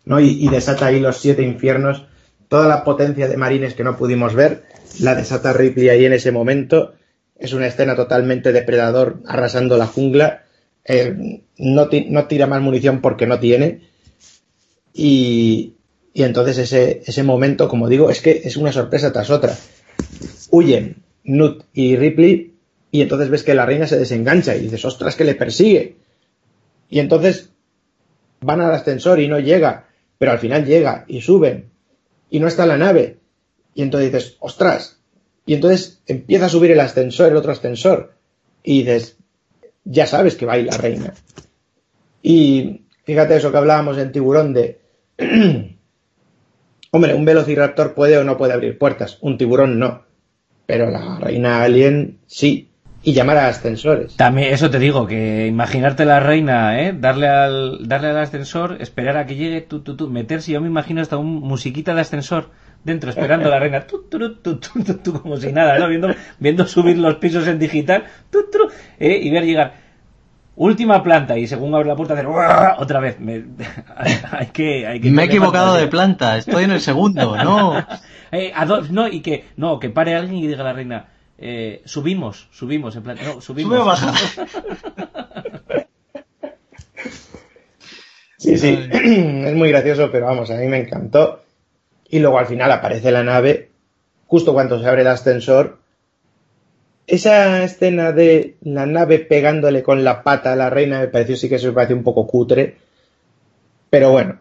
¿no? 0.04 0.20
Y, 0.20 0.44
y, 0.44 0.48
desata 0.48 0.86
ahí 0.86 1.00
los 1.00 1.18
siete 1.18 1.42
infiernos, 1.42 2.06
toda 2.48 2.68
la 2.68 2.84
potencia 2.84 3.28
de 3.28 3.36
marines 3.36 3.74
que 3.74 3.84
no 3.84 3.96
pudimos 3.96 4.34
ver, 4.34 4.64
la 5.00 5.14
desata 5.14 5.52
Ripley 5.52 5.88
ahí 5.88 6.04
en 6.04 6.12
ese 6.12 6.32
momento. 6.32 6.94
Es 7.38 7.52
una 7.52 7.66
escena 7.66 7.96
totalmente 7.96 8.52
depredador 8.52 9.20
arrasando 9.26 9.76
la 9.76 9.86
jungla. 9.86 10.44
Eh, 10.84 11.42
no, 11.58 11.88
tira 11.88 12.46
más 12.46 12.60
munición 12.60 13.00
porque 13.00 13.26
no 13.26 13.38
tiene. 13.38 13.82
Y, 14.92 15.74
y 16.12 16.22
entonces 16.22 16.58
ese, 16.58 17.02
ese 17.06 17.22
momento, 17.22 17.68
como 17.68 17.88
digo, 17.88 18.10
es 18.10 18.20
que 18.20 18.42
es 18.44 18.56
una 18.56 18.72
sorpresa 18.72 19.12
tras 19.12 19.30
otra. 19.30 19.56
Huyen 20.50 21.02
Nut 21.24 21.64
y 21.72 21.96
Ripley 21.96 22.54
y 22.90 23.00
entonces 23.00 23.30
ves 23.30 23.42
que 23.42 23.54
la 23.54 23.64
reina 23.64 23.86
se 23.86 23.98
desengancha 23.98 24.56
y 24.56 24.60
dices, 24.60 24.84
ostras, 24.84 25.16
que 25.16 25.24
le 25.24 25.34
persigue. 25.34 25.96
Y 26.90 26.98
entonces 26.98 27.50
van 28.40 28.60
al 28.60 28.74
ascensor 28.74 29.20
y 29.20 29.28
no 29.28 29.38
llega 29.38 29.86
pero 30.22 30.30
al 30.30 30.38
final 30.38 30.64
llega 30.64 31.04
y 31.08 31.20
suben 31.20 31.72
y 32.30 32.38
no 32.38 32.46
está 32.46 32.64
la 32.64 32.78
nave. 32.78 33.18
Y 33.74 33.82
entonces 33.82 34.12
dices, 34.12 34.36
ostras. 34.38 35.00
Y 35.46 35.54
entonces 35.54 36.00
empieza 36.06 36.44
a 36.44 36.48
subir 36.48 36.70
el 36.70 36.78
ascensor, 36.78 37.28
el 37.28 37.36
otro 37.36 37.50
ascensor. 37.50 38.12
Y 38.62 38.84
dices, 38.84 39.16
ya 39.84 40.06
sabes 40.06 40.36
que 40.36 40.46
va 40.46 40.54
ahí 40.54 40.64
la 40.64 40.76
reina. 40.76 41.14
Y 42.22 42.82
fíjate 43.04 43.36
eso 43.36 43.50
que 43.50 43.58
hablábamos 43.58 43.98
en 43.98 44.12
tiburón 44.12 44.54
de... 44.54 44.80
Hombre, 46.90 47.14
un 47.14 47.24
velociraptor 47.24 47.94
puede 47.94 48.18
o 48.18 48.24
no 48.24 48.36
puede 48.36 48.52
abrir 48.52 48.78
puertas, 48.78 49.18
un 49.22 49.38
tiburón 49.38 49.78
no. 49.78 50.02
Pero 50.66 50.90
la 50.90 51.18
reina 51.18 51.62
alien 51.62 52.18
sí 52.26 52.68
y 53.02 53.12
llamar 53.14 53.36
a 53.38 53.48
ascensores. 53.48 54.16
También, 54.16 54.52
eso 54.52 54.70
te 54.70 54.78
digo, 54.78 55.06
que 55.06 55.46
imaginarte 55.46 56.04
la 56.04 56.20
reina, 56.20 56.80
¿eh? 56.80 56.94
Darle 56.96 57.28
al, 57.28 57.88
darle 57.88 58.08
al 58.08 58.18
ascensor, 58.18 58.76
esperar 58.80 59.16
a 59.16 59.26
que 59.26 59.34
llegue, 59.34 59.60
tú, 59.60 59.80
tú, 59.80 59.96
tú, 59.96 60.08
meterse, 60.08 60.52
yo 60.52 60.60
me 60.60 60.68
imagino 60.68 61.00
hasta 61.00 61.16
un 61.16 61.40
musiquita 61.40 61.94
de 61.94 62.02
ascensor 62.02 62.50
dentro, 62.84 63.10
esperando 63.10 63.48
a 63.48 63.50
la 63.50 63.58
reina, 63.58 63.86
como 65.22 65.36
si 65.36 65.52
nada, 65.52 65.78
¿no? 65.78 65.88
Viendo, 65.88 66.14
viendo 66.38 66.66
subir 66.66 66.98
los 66.98 67.16
pisos 67.16 67.46
en 67.46 67.58
digital, 67.58 68.04
¿eh? 68.98 69.20
Y 69.22 69.30
ver 69.30 69.44
llegar. 69.44 69.74
Última 70.54 71.02
planta 71.02 71.38
y 71.38 71.46
según 71.46 71.74
abre 71.74 71.88
la 71.88 71.96
puerta 71.96 72.12
hacer 72.12 72.26
otra 72.26 73.00
vez. 73.00 73.18
Me, 73.18 73.42
hay, 74.30 74.46
que, 74.48 74.86
hay 74.86 75.00
que 75.00 75.10
Me 75.10 75.22
he 75.22 75.26
equivocado 75.26 75.76
de 75.76 75.88
planta, 75.88 76.36
estoy 76.36 76.64
en 76.64 76.72
el 76.72 76.80
segundo, 76.80 77.36
no. 77.44 77.78
eh, 78.30 78.52
a 78.54 78.66
dos, 78.66 78.90
no, 78.90 79.08
y 79.08 79.20
que, 79.20 79.46
no, 79.56 79.78
que 79.78 79.88
pare 79.88 80.14
alguien 80.14 80.38
y 80.44 80.46
diga 80.46 80.60
a 80.60 80.64
la 80.64 80.72
reina, 80.74 81.08
eh, 81.38 81.80
subimos, 81.86 82.48
subimos, 82.52 82.94
en 82.96 83.02
plan, 83.02 83.16
no, 83.24 83.40
subimos. 83.40 83.72
Sube 83.72 83.82
o 83.82 83.84
baja. 83.86 84.12
Sí, 88.42 88.58
sí, 88.58 88.76
es 88.92 89.54
muy 89.54 89.68
gracioso, 89.68 90.10
pero 90.10 90.26
vamos, 90.26 90.50
a 90.50 90.56
mí 90.56 90.66
me 90.66 90.80
encantó. 90.80 91.44
Y 92.12 92.18
luego 92.18 92.38
al 92.38 92.46
final 92.46 92.70
aparece 92.70 93.10
la 93.10 93.24
nave, 93.24 93.70
justo 94.26 94.52
cuando 94.52 94.78
se 94.78 94.86
abre 94.86 95.00
el 95.00 95.08
ascensor. 95.08 95.78
Esa 97.06 97.64
escena 97.64 98.12
de 98.12 98.56
la 98.60 98.84
nave 98.84 99.18
pegándole 99.18 99.82
con 99.82 100.04
la 100.04 100.22
pata 100.22 100.52
a 100.52 100.56
la 100.56 100.68
reina 100.68 101.00
me 101.00 101.08
pareció 101.08 101.36
sí 101.36 101.48
que 101.48 101.58
se 101.58 101.68
me 101.68 101.72
pareció 101.72 101.96
un 101.96 102.04
poco 102.04 102.26
cutre. 102.26 102.76
Pero 103.88 104.12
bueno, 104.12 104.40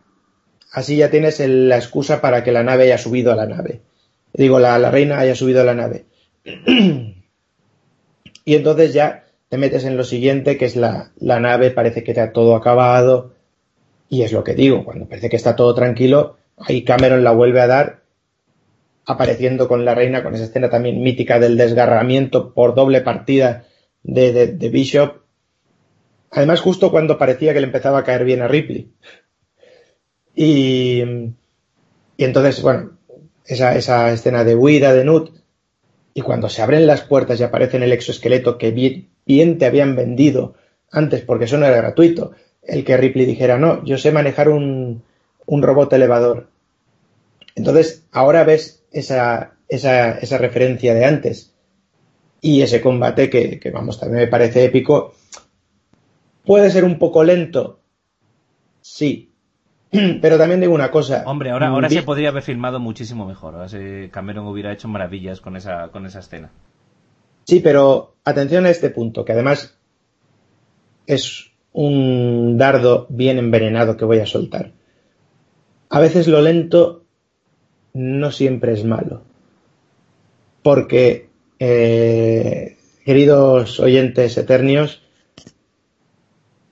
así 0.74 0.98
ya 0.98 1.10
tienes 1.10 1.40
la 1.40 1.78
excusa 1.78 2.20
para 2.20 2.44
que 2.44 2.52
la 2.52 2.62
nave 2.62 2.84
haya 2.84 2.98
subido 2.98 3.32
a 3.32 3.38
la 3.38 3.46
nave. 3.46 3.80
Digo, 4.34 4.60
la, 4.60 4.78
la 4.78 4.92
reina 4.92 5.20
haya 5.20 5.34
subido 5.36 5.62
a 5.62 5.64
la 5.64 5.74
nave. 5.74 6.04
y 8.44 8.56
entonces 8.56 8.92
ya 8.92 9.24
te 9.48 9.58
metes 9.58 9.86
en 9.86 9.96
lo 9.96 10.04
siguiente, 10.04 10.58
que 10.58 10.66
es 10.66 10.76
la, 10.76 11.14
la 11.22 11.40
nave, 11.40 11.72
parece 11.72 12.04
que 12.04 12.12
está 12.12 12.34
todo 12.34 12.58
acabado. 12.58 13.32
Y 14.10 14.24
es 14.24 14.34
lo 14.34 14.44
que 14.44 14.56
digo, 14.56 14.84
cuando 14.84 15.06
parece 15.06 15.30
que 15.30 15.38
está 15.38 15.56
todo 15.56 15.74
tranquilo, 15.74 16.36
ahí 16.66 16.84
Cameron 16.84 17.24
la 17.24 17.32
vuelve 17.32 17.62
a 17.62 17.68
dar, 17.68 18.02
apareciendo 19.06 19.68
con 19.68 19.86
la 19.86 19.96
reina, 19.96 20.24
con 20.24 20.36
esa 20.36 20.46
escena 20.46 20.70
también 20.70 21.02
mítica 21.02 21.40
del 21.40 21.58
desgarramiento 21.58 22.54
por 22.54 22.76
doble 22.76 23.02
partida 23.02 23.66
de, 24.04 24.70
Bishop. 24.72 25.22
Además, 26.32 26.62
justo 26.62 26.92
cuando 26.92 27.18
parecía 27.18 27.54
que 27.54 27.60
le 27.60 27.68
empezaba 27.68 28.00
a 28.00 28.04
caer 28.04 28.24
bien 28.24 28.42
a 28.42 28.48
Ripley. 28.48 28.92
Y, 30.34 31.04
y 32.18 32.24
entonces, 32.24 32.62
bueno, 32.62 32.98
esa, 33.46 33.76
esa 33.76 34.12
escena 34.12 34.44
de 34.44 34.56
huida 34.56 34.94
de 34.94 35.04
Nut, 35.04 35.32
y 36.14 36.22
cuando 36.22 36.50
se 36.50 36.62
abren 36.62 36.88
las 36.88 37.02
puertas 37.02 37.40
y 37.40 37.44
aparece 37.44 37.78
el 37.78 37.92
exoesqueleto 37.92 38.58
que 38.58 38.72
bien, 38.72 39.10
bien 39.26 39.58
te 39.58 39.66
habían 39.66 39.96
vendido 39.96 40.56
antes, 40.92 41.22
porque 41.22 41.46
eso 41.46 41.58
no 41.58 41.66
era 41.66 41.78
gratuito, 41.78 42.32
el 42.64 42.84
que 42.84 42.98
Ripley 42.98 43.26
dijera, 43.26 43.58
no, 43.58 43.84
yo 43.86 43.98
sé 43.98 44.12
manejar 44.12 44.50
un, 44.50 45.04
un 45.46 45.62
robot 45.62 45.94
elevador. 45.94 46.51
Entonces, 47.56 48.08
ahora 48.12 48.44
ves 48.44 48.84
esa, 48.92 49.56
esa, 49.68 50.18
esa 50.20 50.38
referencia 50.38 50.94
de 50.94 51.06
antes 51.06 51.54
y 52.42 52.62
ese 52.62 52.82
combate 52.82 53.30
que, 53.30 53.60
que, 53.60 53.72
vamos, 53.72 54.00
también 54.00 54.24
me 54.24 54.28
parece 54.28 54.66
épico. 54.66 55.14
Puede 56.46 56.72
ser 56.72 56.84
un 56.84 56.98
poco 56.98 57.24
lento, 57.24 57.82
sí, 58.82 59.32
pero 60.22 60.38
también 60.38 60.62
digo 60.62 60.74
una 60.74 60.90
cosa. 60.90 61.24
Hombre, 61.26 61.52
ahora, 61.52 61.68
ahora 61.68 61.90
se 61.90 62.04
podría 62.04 62.30
haber 62.30 62.44
filmado 62.44 62.80
muchísimo 62.80 63.26
mejor. 63.26 63.56
Ahora 63.56 63.68
Cameron 64.10 64.48
hubiera 64.48 64.72
hecho 64.72 64.88
maravillas 64.88 65.42
con 65.42 65.56
esa, 65.58 65.90
con 65.90 66.06
esa 66.06 66.20
escena. 66.20 66.50
Sí, 67.44 67.60
pero 67.60 68.16
atención 68.24 68.66
a 68.66 68.70
este 68.70 68.90
punto, 68.90 69.26
que 69.26 69.34
además 69.34 69.78
es 71.08 71.52
un 71.74 72.58
dardo 72.58 73.08
bien 73.10 73.38
envenenado 73.38 73.98
que 73.98 74.06
voy 74.06 74.20
a 74.20 74.26
soltar. 74.26 74.72
A 75.90 76.00
veces 76.00 76.28
lo 76.28 76.42
lento 76.42 77.01
no 77.94 78.32
siempre 78.32 78.74
es 78.74 78.84
malo. 78.84 79.22
Porque, 80.64 81.30
eh, 81.60 82.78
queridos 83.06 83.80
oyentes 83.80 84.38
eternios, 84.38 85.02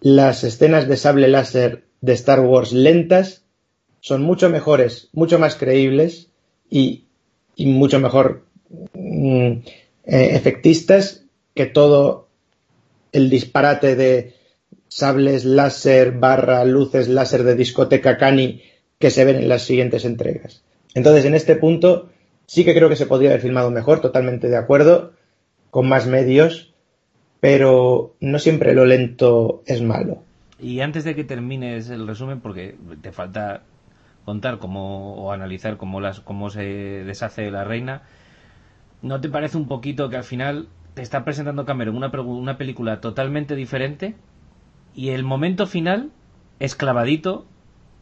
las 0.01 0.43
escenas 0.43 0.87
de 0.87 0.97
sable 0.97 1.27
láser 1.27 1.83
de 2.01 2.13
Star 2.13 2.39
Wars 2.41 2.71
lentas 2.71 3.43
son 3.99 4.21
mucho 4.23 4.49
mejores, 4.49 5.09
mucho 5.11 5.39
más 5.39 5.55
creíbles 5.55 6.29
y, 6.69 7.05
mucho 7.57 7.99
mejor 7.99 8.45
mm, 8.93 9.51
eh, 9.51 9.63
efectistas 10.05 11.25
que 11.53 11.65
todo 11.65 12.29
el 13.11 13.29
disparate 13.29 13.95
de 13.95 14.35
sables 14.87 15.43
láser 15.43 16.13
barra 16.13 16.63
luces 16.63 17.09
láser 17.09 17.43
de 17.43 17.55
discoteca 17.55 18.17
Cani 18.17 18.61
que 18.97 19.11
se 19.11 19.25
ven 19.25 19.35
en 19.37 19.49
las 19.49 19.63
siguientes 19.63 20.05
entregas. 20.05 20.63
Entonces, 20.93 21.25
en 21.25 21.35
este 21.35 21.55
punto, 21.55 22.09
sí 22.45 22.65
que 22.65 22.73
creo 22.73 22.89
que 22.89 22.95
se 22.95 23.05
podría 23.05 23.29
haber 23.29 23.41
filmado 23.41 23.71
mejor, 23.71 24.01
totalmente 24.01 24.47
de 24.49 24.57
acuerdo, 24.57 25.13
con 25.69 25.87
más 25.87 26.07
medios, 26.07 26.73
pero 27.39 28.15
no 28.19 28.39
siempre 28.39 28.73
lo 28.73 28.85
lento 28.85 29.63
es 29.65 29.81
malo. 29.81 30.23
Y 30.59 30.81
antes 30.81 31.03
de 31.03 31.15
que 31.15 31.23
termines 31.23 31.89
el 31.89 32.07
resumen, 32.07 32.41
porque 32.41 32.75
te 33.01 33.11
falta 33.11 33.63
contar 34.25 34.59
cómo 34.59 35.15
o 35.15 35.31
analizar 35.31 35.77
cómo 35.77 36.01
las 36.01 36.19
cómo 36.19 36.49
se 36.49 36.63
deshace 36.63 37.49
la 37.49 37.63
reina, 37.63 38.03
¿no 39.01 39.21
te 39.21 39.29
parece 39.29 39.57
un 39.57 39.67
poquito 39.67 40.09
que 40.09 40.17
al 40.17 40.23
final 40.23 40.67
te 40.93 41.01
está 41.01 41.23
presentando 41.23 41.65
Cameron 41.65 41.95
una, 41.95 42.57
película 42.57 42.99
totalmente 42.99 43.55
diferente 43.55 44.15
y 44.93 45.09
el 45.09 45.23
momento 45.23 45.65
final 45.65 46.11
es 46.59 46.75
clavadito 46.75 47.45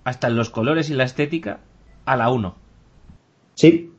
hasta 0.03 0.27
en 0.27 0.35
los 0.35 0.49
colores 0.49 0.90
y 0.90 0.95
la 0.95 1.03
estética 1.03 1.59
a 2.06 2.16
la 2.16 2.30
1. 2.32 2.56
Sí, 3.58 3.92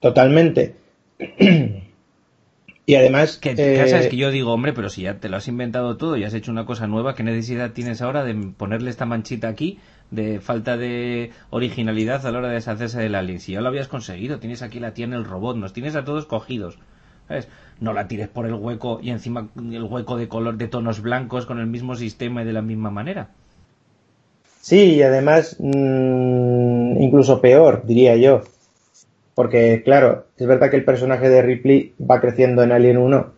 totalmente. 0.00 0.74
y 2.86 2.94
además... 2.96 3.38
Que, 3.38 3.54
eh, 3.56 4.08
que 4.10 4.16
yo 4.16 4.32
digo, 4.32 4.52
hombre, 4.52 4.72
pero 4.72 4.88
si 4.88 5.02
ya 5.02 5.20
te 5.20 5.28
lo 5.28 5.36
has 5.36 5.46
inventado 5.46 5.96
todo 5.96 6.16
y 6.16 6.24
has 6.24 6.34
hecho 6.34 6.50
una 6.50 6.66
cosa 6.66 6.88
nueva, 6.88 7.14
¿qué 7.14 7.22
necesidad 7.22 7.70
tienes 7.70 8.02
ahora 8.02 8.24
de 8.24 8.34
ponerle 8.56 8.90
esta 8.90 9.06
manchita 9.06 9.48
aquí 9.48 9.78
de 10.10 10.40
falta 10.40 10.76
de 10.76 11.30
originalidad 11.50 12.26
a 12.26 12.32
la 12.32 12.38
hora 12.38 12.48
de 12.48 12.54
deshacerse 12.54 12.98
del 12.98 13.14
alien? 13.14 13.38
Si 13.38 13.52
ya 13.52 13.60
lo 13.60 13.68
habías 13.68 13.86
conseguido, 13.86 14.40
tienes 14.40 14.62
aquí 14.62 14.80
la 14.80 14.94
tía 14.94 15.04
en 15.04 15.12
el 15.12 15.24
robot, 15.24 15.56
nos 15.56 15.72
tienes 15.72 15.94
a 15.94 16.04
todos 16.04 16.26
cogidos. 16.26 16.78
¿Sabes? 17.28 17.46
No 17.78 17.92
la 17.92 18.08
tires 18.08 18.26
por 18.26 18.46
el 18.46 18.54
hueco 18.54 18.98
y 19.00 19.10
encima 19.10 19.48
el 19.56 19.84
hueco 19.84 20.16
de 20.16 20.26
color 20.26 20.56
de 20.56 20.66
tonos 20.66 21.02
blancos 21.02 21.46
con 21.46 21.60
el 21.60 21.68
mismo 21.68 21.94
sistema 21.94 22.42
y 22.42 22.46
de 22.46 22.52
la 22.52 22.62
misma 22.62 22.90
manera. 22.90 23.30
Sí, 24.60 24.94
y 24.94 25.02
además 25.02 25.56
mmm, 25.60 27.00
incluso 27.00 27.40
peor, 27.40 27.84
diría 27.86 28.16
yo. 28.16 28.42
Porque, 29.38 29.84
claro, 29.84 30.26
es 30.36 30.48
verdad 30.48 30.68
que 30.68 30.74
el 30.74 30.84
personaje 30.84 31.28
de 31.28 31.42
Ripley 31.42 31.94
va 31.98 32.20
creciendo 32.20 32.64
en 32.64 32.72
Alien 32.72 32.98
1 32.98 33.32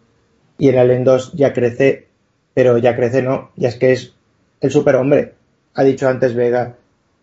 y 0.57 0.71
en 0.71 0.79
Alien 0.79 1.05
2 1.05 1.35
ya 1.35 1.53
crece, 1.53 2.07
pero 2.55 2.79
ya 2.79 2.97
crece 2.97 3.21
no, 3.21 3.51
ya 3.57 3.69
es 3.69 3.77
que 3.77 3.93
es 3.93 4.15
el 4.63 4.71
superhombre. 4.71 5.35
Ha 5.75 5.85
dicho 5.85 6.09
antes 6.09 6.35
Vega. 6.35 6.77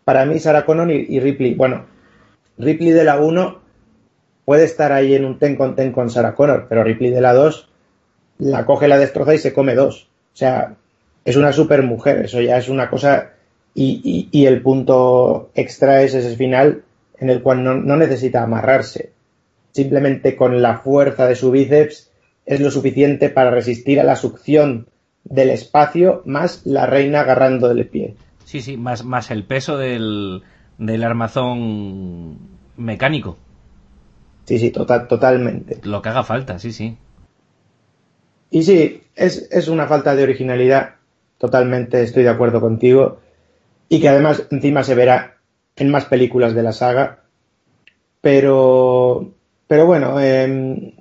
Para 0.05 0.27
mí, 0.27 0.37
Sarah 0.37 0.63
Connor 0.63 0.91
y, 0.91 1.19
Ripley, 1.19 1.55
bueno, 1.55 1.87
Ripley 2.59 2.91
de 2.91 3.03
la 3.03 3.19
1 3.19 3.59
puede 4.45 4.65
estar 4.65 4.91
ahí 4.91 5.15
en 5.15 5.25
un 5.25 5.39
ten 5.39 5.55
con 5.55 5.75
ten 5.75 5.91
con 5.91 6.11
Sarah 6.11 6.35
Connor, 6.35 6.67
pero 6.69 6.83
Ripley 6.83 7.09
de 7.09 7.21
la 7.21 7.33
2 7.33 7.71
la 8.37 8.63
coge, 8.63 8.87
la 8.87 8.99
destroza 8.99 9.33
y 9.33 9.39
se 9.39 9.53
come 9.53 9.73
dos. 9.73 10.07
O 10.35 10.37
sea, 10.37 10.75
es 11.25 11.35
una 11.35 11.51
supermujer, 11.51 12.25
eso 12.25 12.41
ya 12.41 12.59
es 12.59 12.69
una 12.69 12.91
cosa 12.91 13.31
y, 13.73 14.45
el 14.45 14.61
punto 14.61 15.49
extra 15.55 16.03
es 16.03 16.13
ese 16.13 16.35
final 16.35 16.83
en 17.19 17.29
el 17.29 17.41
cual 17.41 17.63
no, 17.63 17.97
necesita 17.97 18.43
amarrarse. 18.43 19.11
Simplemente 19.71 20.35
con 20.35 20.61
la 20.61 20.79
fuerza 20.79 21.27
de 21.27 21.35
su 21.35 21.51
bíceps 21.51 22.11
es 22.45 22.59
lo 22.59 22.71
suficiente 22.71 23.29
para 23.29 23.51
resistir 23.51 23.99
a 23.99 24.03
la 24.03 24.15
succión 24.15 24.87
del 25.23 25.49
espacio 25.49 26.21
más 26.25 26.65
la 26.65 26.85
reina 26.85 27.21
agarrando 27.21 27.67
del 27.67 27.87
pie. 27.87 28.15
Sí, 28.45 28.61
sí, 28.61 28.77
más, 28.77 29.03
más 29.03 29.29
el 29.29 29.43
peso 29.43 29.77
del, 29.77 30.43
del 30.77 31.03
armazón 31.03 32.37
mecánico. 32.77 33.37
Sí, 34.45 34.59
sí, 34.59 34.71
total, 34.71 35.07
totalmente. 35.07 35.79
Lo 35.83 36.01
que 36.01 36.09
haga 36.09 36.23
falta, 36.23 36.57
sí, 36.57 36.71
sí. 36.71 36.97
Y 38.49 38.63
sí, 38.63 39.03
es, 39.15 39.49
es 39.51 39.67
una 39.67 39.87
falta 39.87 40.15
de 40.15 40.23
originalidad. 40.23 40.95
Totalmente 41.37 42.01
estoy 42.01 42.23
de 42.23 42.29
acuerdo 42.29 42.61
contigo 42.61 43.19
y 43.89 43.99
que 43.99 44.09
además 44.09 44.47
encima 44.49 44.83
se 44.83 44.95
verá 44.95 45.36
en 45.77 45.89
más 45.89 46.05
películas 46.05 46.53
de 46.53 46.63
la 46.63 46.73
saga. 46.73 47.19
Pero, 48.21 49.31
pero 49.67 49.85
bueno, 49.85 50.19
em, 50.19 50.93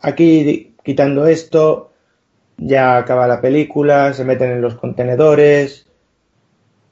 aquí 0.00 0.74
quitando 0.84 1.26
esto, 1.26 1.92
ya 2.58 2.98
acaba 2.98 3.26
la 3.26 3.40
película, 3.40 4.12
se 4.12 4.24
meten 4.24 4.50
en 4.50 4.60
los 4.60 4.74
contenedores 4.74 5.86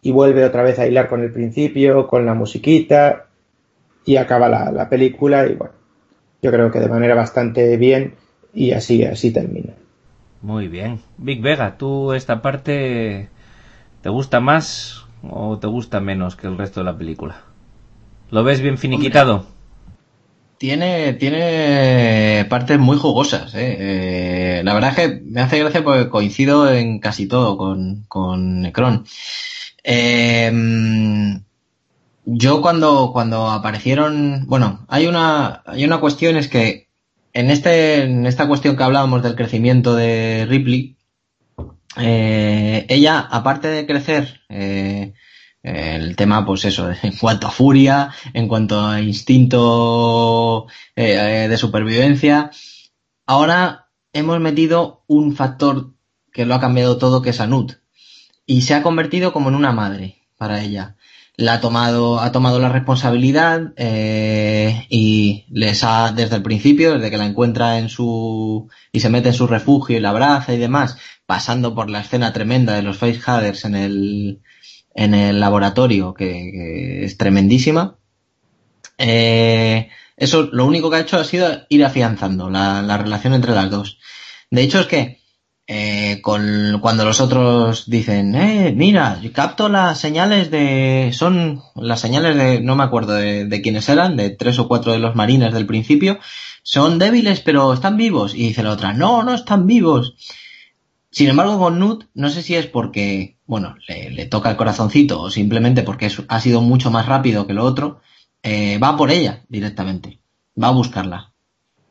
y 0.03 0.13
vuelve 0.13 0.45
otra 0.45 0.63
vez 0.63 0.79
a 0.79 0.87
hilar 0.87 1.09
con 1.09 1.23
el 1.23 1.33
principio, 1.33 2.07
con 2.07 2.25
la 2.25 2.35
musiquita 2.35 3.27
y 4.05 4.17
acaba 4.17 4.49
la, 4.49 4.73
la 4.73 4.89
película 4.89 5.47
y 5.47 5.55
bueno, 5.55 5.75
yo 6.41 6.51
creo 6.51 6.71
que 6.71 6.81
de 6.81 6.89
manera 6.89 7.15
bastante 7.15 7.77
bien 7.77 8.15
y 8.55 8.73
así, 8.73 9.05
así 9.05 9.33
termina. 9.33 9.75
Muy 10.43 10.69
bien. 10.69 11.01
Big 11.19 11.43
Vega, 11.43 11.77
¿tú 11.77 12.15
esta 12.15 12.41
parte 12.41 13.29
te 14.01 14.09
gusta 14.09 14.41
más 14.41 15.07
o 15.29 15.59
te 15.59 15.67
gusta 15.67 16.01
menos 16.01 16.37
que 16.37 16.47
el 16.47 16.57
resto 16.57 16.81
de 16.81 16.85
la 16.85 16.97
película? 16.97 17.43
¿Lo 18.31 18.45
ves 18.45 18.61
bien 18.61 18.79
finiquitado? 18.79 19.47
tiene, 20.61 21.15
tiene 21.15 22.45
partes 22.51 22.79
muy 22.79 22.99
jugosas. 22.99 23.55
¿eh? 23.55 23.77
¿eh? 23.81 24.63
la 24.63 24.75
verdad 24.75 24.91
es 24.91 24.97
que 24.97 25.23
me 25.25 25.41
hace 25.41 25.59
gracia 25.59 25.83
porque 25.83 26.11
coincido 26.11 26.71
en 26.71 26.99
casi 26.99 27.27
todo 27.27 27.57
con, 27.57 28.05
con 28.09 28.61
Necron. 28.61 29.07
Eh, 29.83 30.53
yo 32.27 32.61
cuando, 32.61 33.11
cuando 33.15 33.49
aparecieron, 33.49 34.45
bueno, 34.49 34.85
hay 34.89 35.07
una, 35.07 35.63
hay 35.65 35.87
una 35.87 35.99
cuestión 35.99 36.37
es 36.37 36.49
que 36.49 36.89
en 37.33 37.51
este, 37.51 38.03
en 38.03 38.27
esta 38.27 38.47
cuestión 38.47 38.77
que 38.77 38.83
hablábamos 38.83 39.23
del 39.23 39.37
crecimiento 39.37 39.95
de 39.95 40.45
Ripley, 40.47 40.99
eh, 41.97 42.87
ella, 42.89 43.21
aparte 43.21 43.69
de 43.69 43.87
crecer, 43.87 44.41
eh, 44.49 45.15
El 45.63 46.17
tema, 46.17 46.47
pues 46.47 46.65
eso, 46.65 46.91
en 47.03 47.17
cuanto 47.17 47.47
a 47.47 47.51
furia, 47.51 48.11
en 48.33 48.49
cuanto 48.49 48.81
a 48.81 49.01
instinto 49.01 50.67
eh, 50.97 51.47
de 51.51 51.57
supervivencia. 51.59 52.51
Ahora 53.27 53.89
hemos 54.13 54.41
metido 54.41 55.05
un 55.07 55.37
factor 55.37 55.95
que 56.33 56.47
lo 56.47 56.55
ha 56.55 56.61
cambiado 56.61 56.99
todo, 56.99 57.23
que 57.23 57.31
es 57.31 57.41
Anut. 57.41 57.75
Y 58.47 58.63
se 58.63 58.75
ha 58.75 58.83
convertido 58.83 59.33
como 59.33 59.51
en 59.51 59.55
una 59.55 59.73
madre 59.73 60.17
para 60.39 60.63
ella. 60.63 60.97
La 61.37 61.55
ha 61.55 61.61
tomado, 61.61 62.21
ha 62.21 62.33
tomado 62.33 62.59
la 62.59 62.69
responsabilidad 62.69 63.73
eh, 63.77 64.87
y 64.91 65.47
les 65.51 65.83
ha, 65.85 66.13
desde 66.13 66.37
el 66.37 66.43
principio, 66.43 66.95
desde 66.95 67.11
que 67.11 67.17
la 67.17 67.27
encuentra 67.27 67.79
en 67.79 67.89
su 67.89 68.69
y 68.93 69.01
se 69.01 69.09
mete 69.09 69.29
en 69.29 69.35
su 69.35 69.47
refugio 69.47 69.97
y 69.97 70.01
la 70.01 70.11
abraza 70.11 70.53
y 70.53 70.59
demás, 70.59 70.99
pasando 71.27 71.75
por 71.75 71.89
la 71.89 72.01
escena 72.01 72.33
tremenda 72.33 72.75
de 72.75 72.83
los 72.83 72.99
facehaders 72.99 73.65
en 73.65 73.75
el 73.75 74.41
en 74.95 75.15
el 75.15 75.41
laboratorio, 75.41 76.15
que, 76.15 77.05
es 77.05 77.17
tremendísima. 77.17 77.97
Eh, 78.99 79.89
eso 80.17 80.51
lo 80.53 80.67
único 80.67 80.91
que 80.91 80.97
ha 80.97 81.01
hecho 81.01 81.19
ha 81.19 81.25
sido 81.25 81.49
ir 81.71 81.85
afianzando 81.85 82.51
la, 82.51 82.83
la 82.83 82.99
relación 82.99 83.33
entre 83.35 83.53
las 83.53 83.71
dos. 83.71 83.99
De 84.51 84.63
hecho 84.63 84.81
es 84.81 84.87
que 84.87 85.20
eh, 85.73 86.21
con, 86.21 86.81
cuando 86.81 87.05
los 87.05 87.21
otros 87.21 87.89
dicen, 87.89 88.35
eh, 88.35 88.75
mira, 88.77 89.21
capto 89.33 89.69
las 89.69 90.01
señales 90.01 90.51
de, 90.51 91.13
son 91.13 91.63
las 91.77 92.01
señales 92.01 92.37
de, 92.37 92.61
no 92.61 92.75
me 92.75 92.83
acuerdo 92.83 93.13
de, 93.13 93.63
quiénes 93.63 93.89
eran, 93.89 94.17
de 94.17 94.31
tres 94.31 94.59
o 94.59 94.67
cuatro 94.67 94.91
de 94.91 94.99
los 94.99 95.15
marines 95.15 95.55
del 95.55 95.67
principio, 95.67 96.19
son 96.65 96.99
débiles 96.99 97.39
pero 97.39 97.73
están 97.73 97.97
vivos. 97.97 98.35
Y 98.35 98.49
dice 98.49 98.65
la 98.65 98.73
otra, 98.73 98.95
no, 98.95 99.23
no 99.23 99.33
están 99.33 99.69
vivos. 99.69 100.17
Sin 101.13 101.29
embargo, 101.29 101.57
con 101.57 101.79
Nut, 101.79 102.07
no 102.15 102.31
sé 102.31 102.43
si 102.43 102.57
es 102.57 102.67
porque, 102.67 103.39
bueno, 103.47 103.77
le, 103.87 104.27
toca 104.27 104.51
el 104.51 104.57
corazoncito 104.57 105.21
o 105.23 105.31
simplemente 105.31 105.85
porque 105.85 106.11
ha 106.27 106.41
sido 106.41 106.63
mucho 106.63 106.91
más 106.91 107.07
rápido 107.07 107.47
que 107.47 107.55
lo 107.55 107.63
otro, 107.63 108.01
eh, 108.43 108.79
va 108.79 108.97
por 108.97 109.13
ella 109.13 109.45
directamente. 109.49 110.19
Va 110.61 110.67
a 110.67 110.73
buscarla. 110.73 111.33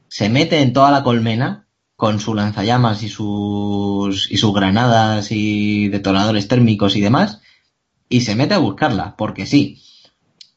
Se 0.09 0.27
mete 0.27 0.61
en 0.61 0.74
toda 0.74 0.91
la 0.91 1.01
colmena 1.01 1.68
con 2.00 2.22
su 2.22 2.34
lanzallamas 2.34 3.03
y 3.03 3.10
sus, 3.10 4.32
y 4.32 4.38
sus 4.38 4.53
granadas 4.53 5.34
y 5.34 5.90
detonadores 5.90 6.48
térmicos 6.48 6.95
y 6.95 7.02
demás, 7.02 7.42
y 8.08 8.22
se 8.22 8.36
mete 8.36 8.53
a 8.53 8.60
buscarla, 8.60 9.18
porque 9.18 9.45
sí. 9.45 9.82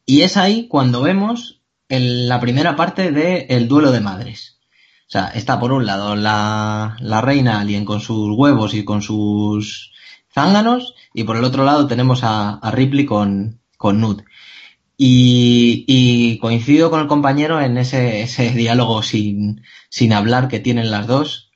Y 0.07 0.21
es 0.21 0.37
ahí 0.37 0.69
cuando 0.69 1.03
vemos 1.03 1.61
en 1.89 2.29
la 2.29 2.39
primera 2.39 2.77
parte 2.77 3.11
del 3.11 3.47
el 3.49 3.67
duelo 3.67 3.91
de 3.91 3.99
madres. 3.99 4.61
O 5.09 5.11
sea, 5.11 5.33
está 5.35 5.59
por 5.59 5.73
un 5.73 5.85
lado 5.85 6.15
la, 6.15 6.97
la 7.01 7.21
reina 7.21 7.59
alien 7.59 7.85
con 7.85 8.01
sus 8.01 8.31
huevos 8.39 8.73
y 8.75 8.85
con 8.85 9.03
sus 9.03 9.91
zánganos, 10.33 10.95
y 11.13 11.25
por 11.25 11.37
el 11.37 11.43
otro 11.43 11.65
lado 11.65 11.89
tenemos 11.89 12.23
a, 12.23 12.51
a 12.51 12.71
Ripley 12.71 13.05
con, 13.05 13.59
con 13.77 14.01
Nut. 14.01 14.23
Y, 14.97 16.39
coincido 16.41 16.91
con 16.91 17.01
el 17.01 17.07
compañero 17.09 17.61
en 17.61 17.77
ese, 17.77 18.53
diálogo 18.55 19.03
sin, 19.03 19.63
hablar 20.13 20.49
que 20.49 20.61
tienen 20.61 20.91
las 20.91 21.07
dos 21.07 21.51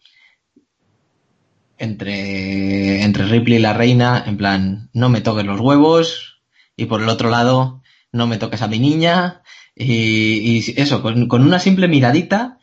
entre, 1.79 3.07
Ripley 3.07 3.59
y 3.59 3.61
la 3.61 3.75
reina, 3.75 4.25
en 4.27 4.37
plan, 4.37 4.91
no 4.93 5.09
me 5.09 5.21
toques 5.21 5.45
los 5.45 5.61
huevos, 5.61 6.41
y 6.77 6.87
por 6.87 7.03
el 7.03 7.09
otro 7.09 7.31
lado, 7.31 7.83
no 8.13 8.27
me 8.27 8.39
toques 8.39 8.63
a 8.63 8.69
mi 8.69 8.79
niña, 8.79 9.43
y, 9.75 10.81
eso, 10.81 11.03
con, 11.03 11.29
con, 11.29 11.43
una 11.43 11.59
simple 11.59 11.87
miradita, 11.87 12.59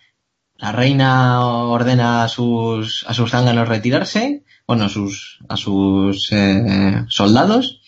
la 0.58 0.72
reina 0.72 1.46
ordena 1.46 2.24
a 2.24 2.30
sus, 2.30 3.06
a 3.08 3.14
sus 3.14 3.32
zánganos 3.32 3.68
retirarse, 3.68 4.44
bueno, 4.66 4.86
a 4.86 4.90
sus, 4.90 5.40
a 5.50 5.58
sus 5.58 6.32
eh, 6.32 7.04
soldados, 7.10 7.82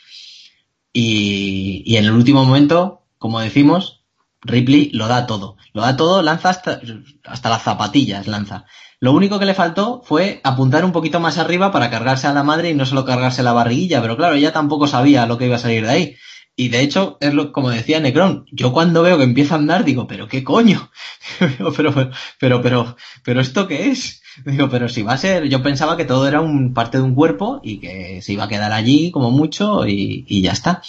y, 0.95 1.83
y 1.85 1.97
en 1.97 2.05
el 2.05 2.13
último 2.13 2.45
momento, 2.45 3.03
como 3.17 3.41
decimos, 3.41 4.05
Ripley 4.43 4.91
lo 4.93 5.09
da 5.09 5.27
todo. 5.27 5.57
Lo 5.73 5.81
da 5.81 5.97
todo, 5.97 6.21
lanza 6.21 6.49
hasta, 6.49 6.79
hasta 7.25 7.49
las 7.49 7.63
zapatillas, 7.63 8.27
lanza. 8.27 8.65
Lo 9.01 9.11
único 9.11 9.37
que 9.37 9.45
le 9.45 9.53
faltó 9.53 10.01
fue 10.05 10.39
apuntar 10.45 10.85
un 10.85 10.93
poquito 10.93 11.19
más 11.19 11.37
arriba 11.37 11.69
para 11.73 11.89
cargarse 11.89 12.27
a 12.27 12.33
la 12.33 12.43
madre 12.43 12.69
y 12.69 12.75
no 12.75 12.85
solo 12.85 13.03
cargarse 13.03 13.43
la 13.43 13.51
barriguilla, 13.51 14.01
pero 14.01 14.15
claro, 14.15 14.35
ella 14.35 14.53
tampoco 14.53 14.87
sabía 14.87 15.25
lo 15.25 15.37
que 15.37 15.47
iba 15.47 15.57
a 15.57 15.59
salir 15.59 15.85
de 15.85 15.91
ahí. 15.91 16.15
Y 16.55 16.69
de 16.69 16.79
hecho, 16.79 17.17
es 17.19 17.33
lo, 17.33 17.51
como 17.51 17.71
decía 17.71 17.99
Necron, 17.99 18.45
yo 18.53 18.71
cuando 18.71 19.01
veo 19.01 19.17
que 19.17 19.25
empieza 19.25 19.55
a 19.55 19.57
andar 19.57 19.83
digo, 19.83 20.07
pero 20.07 20.29
qué 20.29 20.45
coño, 20.45 20.91
pero, 21.39 21.73
pero, 21.73 21.93
pero, 22.39 22.61
pero, 22.61 22.95
pero, 23.21 23.41
¿esto 23.41 23.67
qué 23.67 23.89
es? 23.89 24.21
Digo, 24.45 24.69
pero 24.69 24.89
si 24.89 25.03
va 25.03 25.13
a 25.13 25.17
ser, 25.17 25.47
yo 25.47 25.63
pensaba 25.63 25.97
que 25.97 26.05
todo 26.05 26.27
era 26.27 26.41
un 26.41 26.73
parte 26.73 26.97
de 26.97 27.03
un 27.03 27.15
cuerpo 27.15 27.61
y 27.63 27.79
que 27.79 28.21
se 28.21 28.33
iba 28.33 28.45
a 28.45 28.47
quedar 28.49 28.73
allí 28.73 29.11
como 29.11 29.31
mucho 29.31 29.87
y, 29.87 30.25
y 30.27 30.41
ya 30.41 30.51
está. 30.51 30.81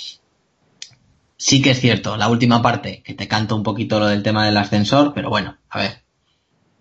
Sí 1.37 1.61
que 1.61 1.71
es 1.71 1.81
cierto, 1.81 2.17
la 2.17 2.29
última 2.29 2.63
parte, 2.63 3.03
que 3.05 3.15
te 3.15 3.29
canto 3.29 3.55
un 3.55 3.63
poquito 3.63 4.01
lo 4.01 4.07
del 4.07 4.23
tema 4.23 4.47
del 4.47 4.57
ascensor, 4.57 5.13
pero 5.15 5.29
bueno, 5.29 5.57
a 5.69 5.79
ver. 5.79 6.03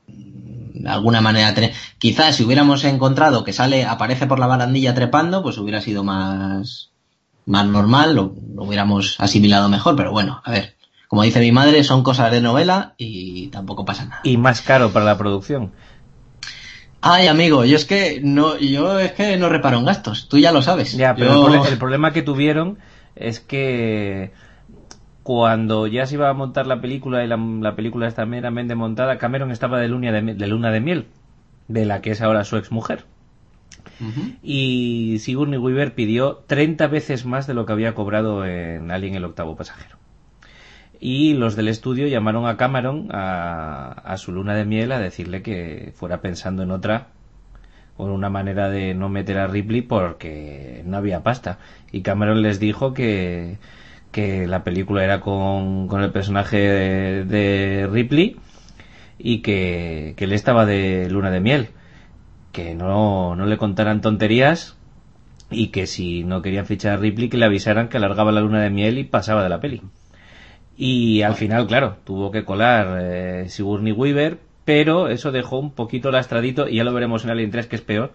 De 0.08 0.90
alguna 0.90 1.20
manera, 1.20 1.54
quizás 1.98 2.36
si 2.36 2.44
hubiéramos 2.44 2.84
encontrado 2.84 3.44
que 3.44 3.54
sale, 3.54 3.86
aparece 3.86 4.28
por 4.28 4.40
la 4.40 4.48
barandilla 4.48 4.94
trepando, 4.94 5.44
pues 5.44 5.58
hubiera 5.58 5.82
sido 5.82 6.04
más, 6.04 6.92
más 7.46 7.66
normal, 7.66 8.16
lo 8.16 8.34
hubiéramos 8.58 9.16
asimilado 9.20 9.68
mejor, 9.68 9.96
pero 9.96 10.12
bueno, 10.12 10.42
a 10.44 10.52
ver. 10.52 10.76
Como 11.08 11.24
dice 11.24 11.40
mi 11.40 11.52
madre, 11.52 11.84
son 11.84 12.04
cosas 12.04 12.32
de 12.32 12.42
novela 12.42 12.96
y 12.98 13.48
tampoco 13.48 13.86
pasa 13.86 14.06
nada. 14.06 14.22
Y 14.24 14.38
más 14.38 14.62
caro 14.62 14.92
para 14.92 15.06
la 15.06 15.18
producción. 15.18 15.72
Ay, 17.08 17.28
amigo, 17.28 17.66
yo 17.66 17.76
es 17.76 17.86
que 17.86 18.20
no, 18.24 18.58
yo 18.58 19.00
es 19.00 19.12
que 19.12 19.38
no 19.38 19.48
reparo 19.48 19.78
en 19.78 19.86
gastos, 19.86 20.28
tú 20.28 20.40
ya 20.40 20.52
lo 20.52 20.64
sabes. 20.64 20.98
Ya, 20.98 21.14
pero 21.14 21.54
Yo- 21.54 21.64
el, 21.64 21.78
problema 21.78 22.12
que 22.12 22.24
tuvieron 22.24 22.80
es 23.16 23.40
que 23.40 24.32
cuando 25.22 25.86
ya 25.86 26.08
se 26.08 26.16
iba 26.16 26.30
a 26.30 26.34
montar 26.34 26.66
la 26.66 26.82
película 26.82 27.24
y 27.24 27.28
la, 27.28 27.38
la 27.38 27.76
película 27.76 28.08
está 28.08 28.26
meramente 28.26 28.74
montada, 28.74 29.20
Cameron 29.20 29.52
estaba 29.52 29.80
de 29.80 29.88
luna 29.88 30.12
de, 30.12 30.48
luna 30.48 30.72
de 30.72 30.80
miel, 30.80 31.06
de 31.68 31.86
la 31.86 32.02
que 32.02 32.10
es 32.10 32.22
ahora 32.22 32.44
su 32.44 32.58
exmujer. 32.58 33.06
Ujú. 34.02 34.34
Y 34.42 35.18
Sigourney 35.20 35.60
Weaver 35.60 35.94
pidió 35.94 36.44
30 36.48 36.88
veces 36.88 37.24
más 37.24 37.46
de 37.46 37.54
lo 37.54 37.68
que 37.68 37.74
había 37.74 37.94
cobrado 37.94 38.46
en 38.48 38.90
Alien 38.90 39.14
el 39.14 39.26
octavo 39.26 39.56
pasajero. 39.56 39.98
Y 41.00 41.34
los 41.34 41.56
del 41.56 41.68
estudio 41.68 42.08
llamaron 42.08 42.48
a 42.48 42.58
Cameron 42.58 43.10
a, 43.12 43.92
a 43.92 44.18
su 44.18 44.32
luna 44.32 44.56
de 44.56 44.66
miel 44.66 44.92
a 44.92 45.00
decirle 45.00 45.42
que 45.42 45.92
fuera 45.96 46.22
pensando 46.22 46.64
en 46.64 46.72
otra 46.72 47.08
o 47.98 48.06
en 48.08 48.12
una 48.12 48.30
manera 48.30 48.70
de 48.70 48.94
no 48.94 49.10
meter 49.10 49.38
a 49.38 49.48
Ripley 49.48 49.82
porque 49.82 50.84
no 50.86 50.98
había 50.98 51.24
pasta. 51.24 51.60
Y 51.92 52.02
Cameron 52.02 52.42
les 52.42 52.60
dijo 52.60 52.94
que, 52.94 53.58
que 54.12 54.48
la 54.48 54.64
película 54.64 55.04
era 55.04 55.22
con, 55.22 55.88
con 55.88 56.02
el 56.02 56.12
personaje 56.12 56.58
de, 56.58 57.26
de 57.26 57.88
Ripley 57.88 58.38
y 59.18 59.42
que, 59.42 60.14
que 60.18 60.26
él 60.26 60.34
estaba 60.34 60.66
de 60.66 61.10
luna 61.10 61.32
de 61.32 61.40
miel. 61.40 61.70
Que 62.52 62.76
no, 62.76 63.36
no 63.36 63.46
le 63.46 63.58
contaran 63.58 64.02
tonterías 64.02 64.78
y 65.50 65.68
que 65.68 65.88
si 65.88 66.24
no 66.24 66.42
querían 66.42 66.66
fichar 66.66 66.94
a 66.94 66.98
Ripley 66.98 67.30
que 67.30 67.38
le 67.38 67.46
avisaran 67.46 67.90
que 67.90 67.98
alargaba 67.98 68.32
la 68.32 68.42
luna 68.42 68.62
de 68.62 68.70
miel 68.70 68.98
y 68.98 69.04
pasaba 69.04 69.44
de 69.44 69.50
la 69.50 69.60
peli. 69.60 69.82
Y 70.78 71.22
al 71.22 71.36
final, 71.36 71.68
claro, 71.68 71.98
tuvo 72.04 72.32
que 72.32 72.44
colar 72.44 73.00
eh, 73.02 73.50
Sigourney 73.50 73.94
Weaver, 73.94 74.40
pero 74.66 75.08
eso 75.08 75.32
dejó 75.32 75.60
un 75.60 75.72
poquito 75.72 76.12
lastradito, 76.12 76.68
y 76.68 76.78
ya 76.78 76.84
lo 76.84 76.94
veremos 76.94 77.24
en 77.24 77.30
Alien 77.30 77.52
3 77.52 77.68
que 77.68 77.76
es 77.78 77.82
peor, 77.82 78.14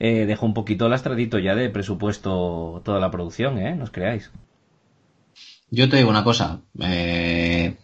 eh, 0.00 0.26
dejó 0.26 0.46
un 0.46 0.54
poquito 0.54 0.88
lastradito 0.88 1.38
ya 1.38 1.54
de 1.54 1.70
presupuesto 1.70 2.82
toda 2.84 3.00
la 3.00 3.10
producción, 3.10 3.58
¿eh? 3.58 3.74
No 3.74 3.84
os 3.84 3.90
creáis. 3.90 4.30
Yo 5.70 5.88
te 5.88 5.96
digo 5.96 6.10
una 6.10 6.24
cosa, 6.24 6.60
eh, 6.80 7.76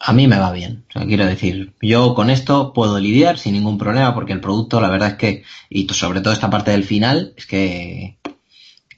a 0.00 0.12
mí 0.12 0.26
me 0.26 0.38
va 0.38 0.52
bien. 0.52 0.84
O 0.88 0.92
sea, 0.92 1.06
quiero 1.06 1.26
decir, 1.26 1.74
yo 1.80 2.14
con 2.14 2.30
esto 2.30 2.72
puedo 2.72 2.98
lidiar 2.98 3.38
sin 3.38 3.54
ningún 3.54 3.78
problema 3.78 4.14
porque 4.14 4.32
el 4.32 4.40
producto, 4.40 4.80
la 4.80 4.90
verdad 4.90 5.10
es 5.10 5.14
que, 5.14 5.44
y 5.68 5.88
sobre 5.88 6.20
todo 6.20 6.32
esta 6.32 6.50
parte 6.50 6.70
del 6.70 6.84
final, 6.84 7.34
es 7.36 7.46
que, 7.46 8.17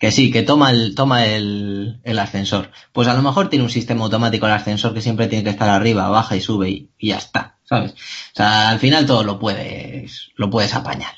que 0.01 0.11
sí, 0.11 0.31
que 0.31 0.43
toma 0.43 0.70
el, 0.70 0.95
toma 0.95 1.27
el, 1.27 2.01
el 2.05 2.19
ascensor. 2.19 2.70
Pues 2.91 3.07
a 3.07 3.12
lo 3.12 3.20
mejor 3.20 3.51
tiene 3.51 3.67
un 3.67 3.70
sistema 3.70 4.05
automático 4.05 4.47
el 4.47 4.53
ascensor 4.53 4.95
que 4.95 5.03
siempre 5.03 5.29
tiene 5.29 5.45
que 5.45 5.51
estar 5.51 5.69
arriba, 5.69 6.09
baja 6.09 6.35
y 6.37 6.41
sube 6.41 6.70
y, 6.70 6.91
ya 7.07 7.19
está, 7.19 7.59
¿sabes? 7.65 7.93
O 7.93 8.35
sea, 8.35 8.70
al 8.70 8.79
final 8.79 9.05
todo 9.05 9.23
lo 9.25 9.39
puedes, 9.39 10.31
lo 10.37 10.49
puedes 10.49 10.75
apañar. 10.75 11.12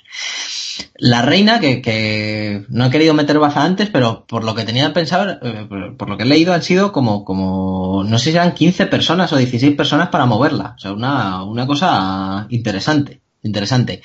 La 0.96 1.22
reina, 1.22 1.60
que, 1.60 1.80
que 1.80 2.66
no 2.70 2.86
he 2.86 2.90
querido 2.90 3.14
meter 3.14 3.38
baza 3.38 3.62
antes, 3.62 3.88
pero 3.88 4.26
por 4.26 4.42
lo 4.42 4.56
que 4.56 4.64
tenía 4.64 4.92
pensado, 4.92 5.30
eh, 5.30 5.68
por 5.96 6.08
lo 6.08 6.16
que 6.16 6.24
he 6.24 6.26
leído, 6.26 6.52
han 6.52 6.62
sido 6.64 6.90
como, 6.90 7.24
como, 7.24 8.02
no 8.04 8.18
sé 8.18 8.32
si 8.32 8.36
eran 8.36 8.52
15 8.52 8.86
personas 8.86 9.32
o 9.32 9.36
16 9.36 9.76
personas 9.76 10.08
para 10.08 10.26
moverla. 10.26 10.74
O 10.76 10.80
sea, 10.80 10.92
una, 10.92 11.44
una 11.44 11.68
cosa 11.68 12.48
interesante, 12.50 13.20
interesante. 13.42 14.02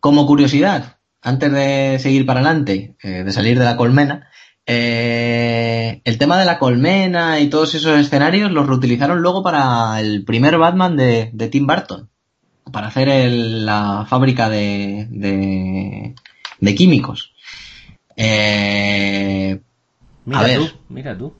Como 0.00 0.26
curiosidad, 0.26 0.98
antes 1.24 1.50
de 1.52 1.98
seguir 2.00 2.24
para 2.26 2.40
adelante, 2.40 2.94
eh, 3.02 3.24
de 3.24 3.32
salir 3.32 3.58
de 3.58 3.64
la 3.64 3.76
colmena, 3.76 4.28
eh, 4.66 6.00
el 6.04 6.18
tema 6.18 6.38
de 6.38 6.44
la 6.44 6.58
colmena 6.58 7.40
y 7.40 7.48
todos 7.48 7.74
esos 7.74 7.98
escenarios 7.98 8.50
los 8.50 8.66
reutilizaron 8.66 9.20
luego 9.20 9.42
para 9.42 10.00
el 10.00 10.24
primer 10.24 10.56
Batman 10.58 10.96
de, 10.96 11.30
de 11.32 11.48
Tim 11.48 11.66
Burton 11.66 12.08
para 12.72 12.86
hacer 12.88 13.08
el- 13.08 13.66
la 13.66 14.06
fábrica 14.08 14.48
de, 14.48 15.06
de, 15.10 16.14
de 16.60 16.74
químicos. 16.74 17.32
Eh, 18.16 19.60
Mira 20.26 20.40
A 20.40 20.42
ver. 20.44 20.58
tú, 20.58 20.70
mira 20.88 21.16
tú. 21.18 21.34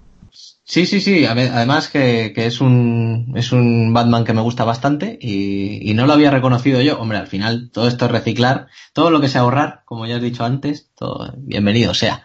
Sí, 0.75 0.87
sí, 0.87 1.01
sí. 1.01 1.25
además 1.25 1.87
que, 1.87 2.33
que 2.35 2.47
es 2.47 2.61
un 2.61 3.33
es 3.37 3.53
un 3.53 3.95
Batman 3.95 4.25
que 4.25 4.35
me 4.35 4.41
gusta 4.41 4.65
bastante 4.65 5.17
y, 5.21 5.89
y 5.89 5.95
no 5.95 6.05
lo 6.05 6.15
había 6.15 6.33
reconocido 6.33 6.81
yo. 6.81 6.99
Hombre, 6.99 7.19
al 7.19 7.29
final 7.29 7.71
todo 7.73 7.87
esto 7.87 8.07
es 8.07 8.11
reciclar, 8.11 8.67
todo 8.93 9.13
lo 9.13 9.21
que 9.21 9.29
sea 9.29 9.43
ahorrar, 9.43 9.83
como 9.85 10.05
ya 10.05 10.17
has 10.17 10.23
dicho 10.23 10.45
antes, 10.45 10.91
todo 10.97 11.33
bienvenido 11.37 11.95
sea. 11.95 12.25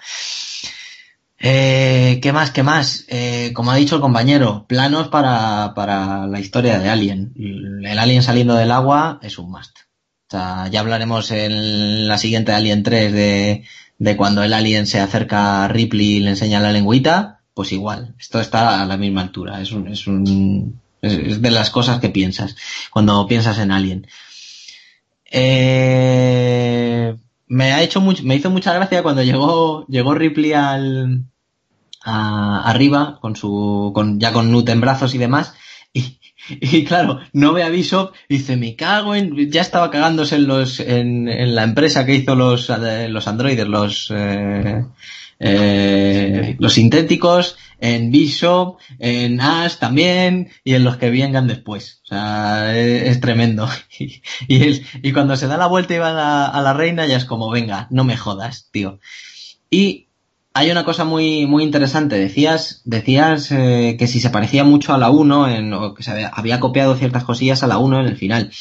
Eh, 1.38 2.19
¿Qué 2.24 2.34
más? 2.34 2.50
¿Qué 2.50 2.64
más? 2.64 3.06
Eh, 3.10 3.52
como 3.53 3.69
ha 3.69 3.76
dicho 3.76 3.94
el 3.94 4.02
compañero, 4.02 4.66
planos 4.68 5.10
para, 5.10 5.76
para 5.76 6.26
la 6.26 6.40
historia 6.40 6.80
de 6.80 6.90
Alien. 6.90 7.34
El 7.36 8.00
Alien 8.00 8.24
saliendo 8.24 8.56
del 8.56 8.72
agua 8.72 9.19
es 9.22 9.38
un 9.38 9.52
must. 9.52 9.78
O 10.28 10.32
sea, 10.32 10.68
ya 10.69 10.80
hablaremos 10.80 11.30
en 11.30 12.08
la 12.08 12.18
siguiente 12.18 12.52
Alien 12.52 12.82
3 12.82 13.14
de, 13.14 13.64
de 14.00 14.18
cuando 14.18 14.42
el 14.42 14.56
Alien 14.56 14.88
se 14.88 15.00
acerca 15.00 15.66
a 15.66 15.68
Ripley 15.68 16.14
y 16.14 16.19
le 16.22 16.32
enseña 16.32 16.60
la 16.60 16.72
lengüita. 16.72 17.39
Pues 17.59 17.73
igual, 17.73 18.15
esto 18.17 18.39
está 18.39 18.81
a 18.81 18.85
la 18.85 18.95
misma 18.95 19.19
altura. 19.19 19.59
Es 19.59 19.73
un, 19.73 19.89
es 19.89 20.07
un, 20.07 20.79
es, 21.01 21.41
de 21.41 21.51
las 21.51 21.69
cosas 21.71 21.99
que 21.99 22.07
piensas 22.07 22.55
cuando 22.89 23.27
piensas 23.27 23.59
en 23.59 23.71
Alien. 23.73 24.07
Eh, 25.29 27.17
me 27.47 27.73
ha 27.73 27.83
hecho 27.83 27.99
me 27.99 28.35
hizo 28.38 28.49
mucha 28.49 28.73
gracia 28.73 29.03
cuando 29.03 29.23
llegó, 29.23 29.85
llegó 29.88 30.13
Ripley 30.13 30.53
al, 30.53 31.25
a- 32.01 32.61
arriba 32.63 33.19
con 33.19 33.35
su, 33.35 33.91
con, 33.93 34.21
ya 34.21 34.31
con 34.31 34.53
Newt 34.53 34.69
en 34.69 34.79
brazos 34.79 35.13
y 35.13 35.17
demás. 35.17 35.53
Y, 35.91 36.85
claro, 36.85 37.19
no 37.33 37.51
ve 37.51 37.63
a 37.63 37.69
Bishop 37.69 38.13
dice, 38.29 38.55
me 38.55 38.77
cago 38.77 39.15
en, 39.15 39.51
ya 39.51 39.59
estaba 39.59 39.91
cagándose 39.91 40.38
en 40.38 40.47
los, 40.47 40.79
en, 40.79 41.53
la 41.53 41.63
empresa 41.63 42.05
que 42.05 42.15
hizo 42.15 42.35
los, 42.35 42.69
los 42.69 43.27
androides, 43.27 43.67
los, 43.67 44.09
eh, 44.15 44.85
eh, 45.40 46.56
los 46.59 46.74
sintéticos, 46.74 47.58
en 47.80 48.11
Bishop, 48.11 48.77
en 49.00 49.40
Ash 49.40 49.77
también, 49.77 50.50
y 50.64 50.74
en 50.74 50.84
los 50.84 50.98
que 50.98 51.09
vengan 51.09 51.48
después. 51.48 52.01
O 52.03 52.08
sea, 52.08 52.77
es, 52.77 53.03
es 53.03 53.22
tremendo. 53.22 53.68
Y, 54.48 54.82
y, 55.03 55.11
cuando 55.11 55.35
se 55.35 55.48
da 55.48 55.58
la 55.58 55.68
vuelta 55.68 55.93
y 55.93 55.98
va 55.98 56.09
a 56.09 56.14
la, 56.14 56.45
a 56.48 56.61
la 56.61 56.74
reina, 56.74 57.06
ya 57.06 57.18
es 57.18 57.26
como, 57.26 57.50
venga, 57.51 57.88
no 57.92 58.03
me 58.03 58.18
jodas, 58.18 58.69
tío. 58.72 59.00
Y 59.69 60.08
hay 60.53 60.72
una 60.72 60.84
cosa 60.84 61.06
muy, 61.06 61.45
muy 61.45 61.64
interesante. 61.64 62.18
Decías, 62.18 62.82
decías 62.85 63.51
eh, 63.51 63.95
que 64.00 64.08
si 64.08 64.19
se 64.19 64.30
parecía 64.30 64.64
mucho 64.64 64.93
a 64.93 64.98
la 64.98 65.09
1, 65.09 65.50
en, 65.50 65.74
o 65.74 65.93
que 65.93 66.03
se 66.03 66.11
había, 66.11 66.30
había 66.30 66.59
copiado 66.59 66.95
ciertas 66.95 67.24
cosillas 67.24 67.64
a 67.64 67.68
la 67.68 67.77
1 67.77 68.00
en 68.01 68.06
el 68.08 68.18
final. 68.18 68.51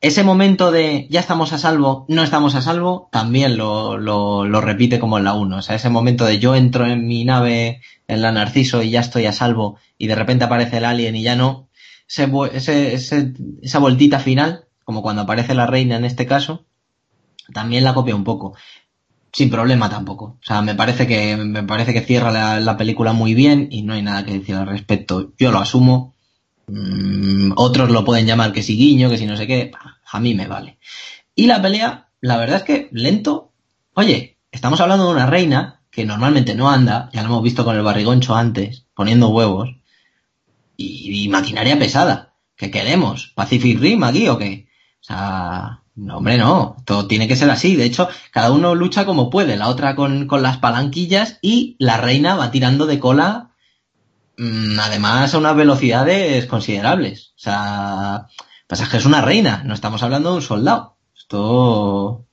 Ese 0.00 0.22
momento 0.22 0.70
de 0.70 1.06
ya 1.10 1.20
estamos 1.20 1.52
a 1.52 1.58
salvo, 1.58 2.04
no 2.08 2.22
estamos 2.22 2.54
a 2.54 2.62
salvo, 2.62 3.08
también 3.10 3.56
lo, 3.56 3.96
lo, 3.96 4.60
repite 4.60 4.98
como 4.98 5.16
en 5.18 5.24
la 5.24 5.32
1. 5.32 5.56
O 5.56 5.62
sea, 5.62 5.76
ese 5.76 5.88
momento 5.88 6.26
de 6.26 6.38
yo 6.38 6.54
entro 6.54 6.86
en 6.86 7.06
mi 7.06 7.24
nave, 7.24 7.80
en 8.06 8.20
la 8.20 8.30
Narciso, 8.30 8.82
y 8.82 8.90
ya 8.90 9.00
estoy 9.00 9.26
a 9.26 9.32
salvo, 9.32 9.78
y 9.96 10.06
de 10.06 10.14
repente 10.14 10.44
aparece 10.44 10.78
el 10.78 10.84
alien 10.84 11.16
y 11.16 11.22
ya 11.22 11.34
no. 11.34 11.68
Ese, 12.08 12.94
ese, 12.94 13.32
esa 13.62 13.78
vueltita 13.78 14.20
final, 14.20 14.66
como 14.84 15.02
cuando 15.02 15.22
aparece 15.22 15.54
la 15.54 15.66
reina 15.66 15.96
en 15.96 16.04
este 16.04 16.26
caso, 16.26 16.66
también 17.52 17.82
la 17.82 17.94
copia 17.94 18.14
un 18.14 18.24
poco 18.24 18.54
sin 19.32 19.50
problema 19.50 19.90
tampoco. 19.90 20.24
O 20.24 20.42
sea, 20.42 20.62
me 20.62 20.74
parece 20.74 21.06
que, 21.06 21.36
me 21.36 21.62
parece 21.62 21.92
que 21.92 22.00
cierra 22.00 22.58
la 22.58 22.76
película 22.78 23.12
muy 23.12 23.34
bien 23.34 23.68
y 23.70 23.82
no 23.82 23.92
hay 23.92 24.00
nada 24.00 24.24
que 24.24 24.32
decir 24.32 24.54
al 24.54 24.66
respecto. 24.66 25.32
Yo 25.38 25.52
lo 25.52 25.58
asumo. 25.58 26.15
Mm, 26.68 27.52
otros 27.56 27.90
lo 27.90 28.04
pueden 28.04 28.26
llamar 28.26 28.52
que 28.52 28.62
si 28.62 28.76
guiño, 28.76 29.08
que 29.08 29.18
si 29.18 29.26
no 29.26 29.36
sé 29.36 29.46
qué. 29.46 29.70
A 30.10 30.20
mí 30.20 30.34
me 30.34 30.46
vale. 30.46 30.78
Y 31.34 31.46
la 31.46 31.60
pelea, 31.62 32.08
la 32.20 32.36
verdad 32.36 32.58
es 32.58 32.62
que 32.64 32.88
lento. 32.92 33.52
Oye, 33.94 34.38
estamos 34.50 34.80
hablando 34.80 35.06
de 35.06 35.12
una 35.12 35.26
reina 35.26 35.82
que 35.90 36.04
normalmente 36.04 36.54
no 36.54 36.70
anda, 36.70 37.08
ya 37.12 37.22
lo 37.22 37.28
hemos 37.28 37.42
visto 37.42 37.64
con 37.64 37.76
el 37.76 37.82
barrigoncho 37.82 38.34
antes, 38.34 38.86
poniendo 38.94 39.28
huevos. 39.28 39.70
Y, 40.76 41.28
maquinaria 41.30 41.78
pesada. 41.78 42.34
¿Qué 42.54 42.70
queremos? 42.70 43.32
¿Pacific 43.34 43.80
Rim 43.80 44.04
aquí 44.04 44.28
o 44.28 44.36
qué? 44.36 44.68
O 45.00 45.04
sea, 45.04 45.82
no, 45.94 46.18
hombre, 46.18 46.36
no. 46.36 46.76
Todo 46.84 47.06
tiene 47.06 47.28
que 47.28 47.36
ser 47.36 47.50
así. 47.50 47.76
De 47.76 47.84
hecho, 47.84 48.08
cada 48.30 48.52
uno 48.52 48.74
lucha 48.74 49.06
como 49.06 49.30
puede. 49.30 49.56
La 49.56 49.68
otra 49.68 49.96
con, 49.96 50.26
con 50.26 50.42
las 50.42 50.58
palanquillas 50.58 51.38
y 51.40 51.76
la 51.78 51.96
reina 51.96 52.34
va 52.36 52.50
tirando 52.50 52.84
de 52.84 52.98
cola, 52.98 53.45
además 54.38 55.34
a 55.34 55.38
unas 55.38 55.56
velocidades 55.56 56.46
considerables. 56.46 57.32
O 57.36 57.40
sea, 57.40 58.26
pasa 58.66 58.88
que 58.88 58.96
es 58.96 59.06
una 59.06 59.22
reina. 59.22 59.62
No 59.64 59.74
estamos 59.74 60.02
hablando 60.02 60.30
de 60.30 60.36
un 60.36 60.42
soldado. 60.42 60.96
Esto, 61.16 62.26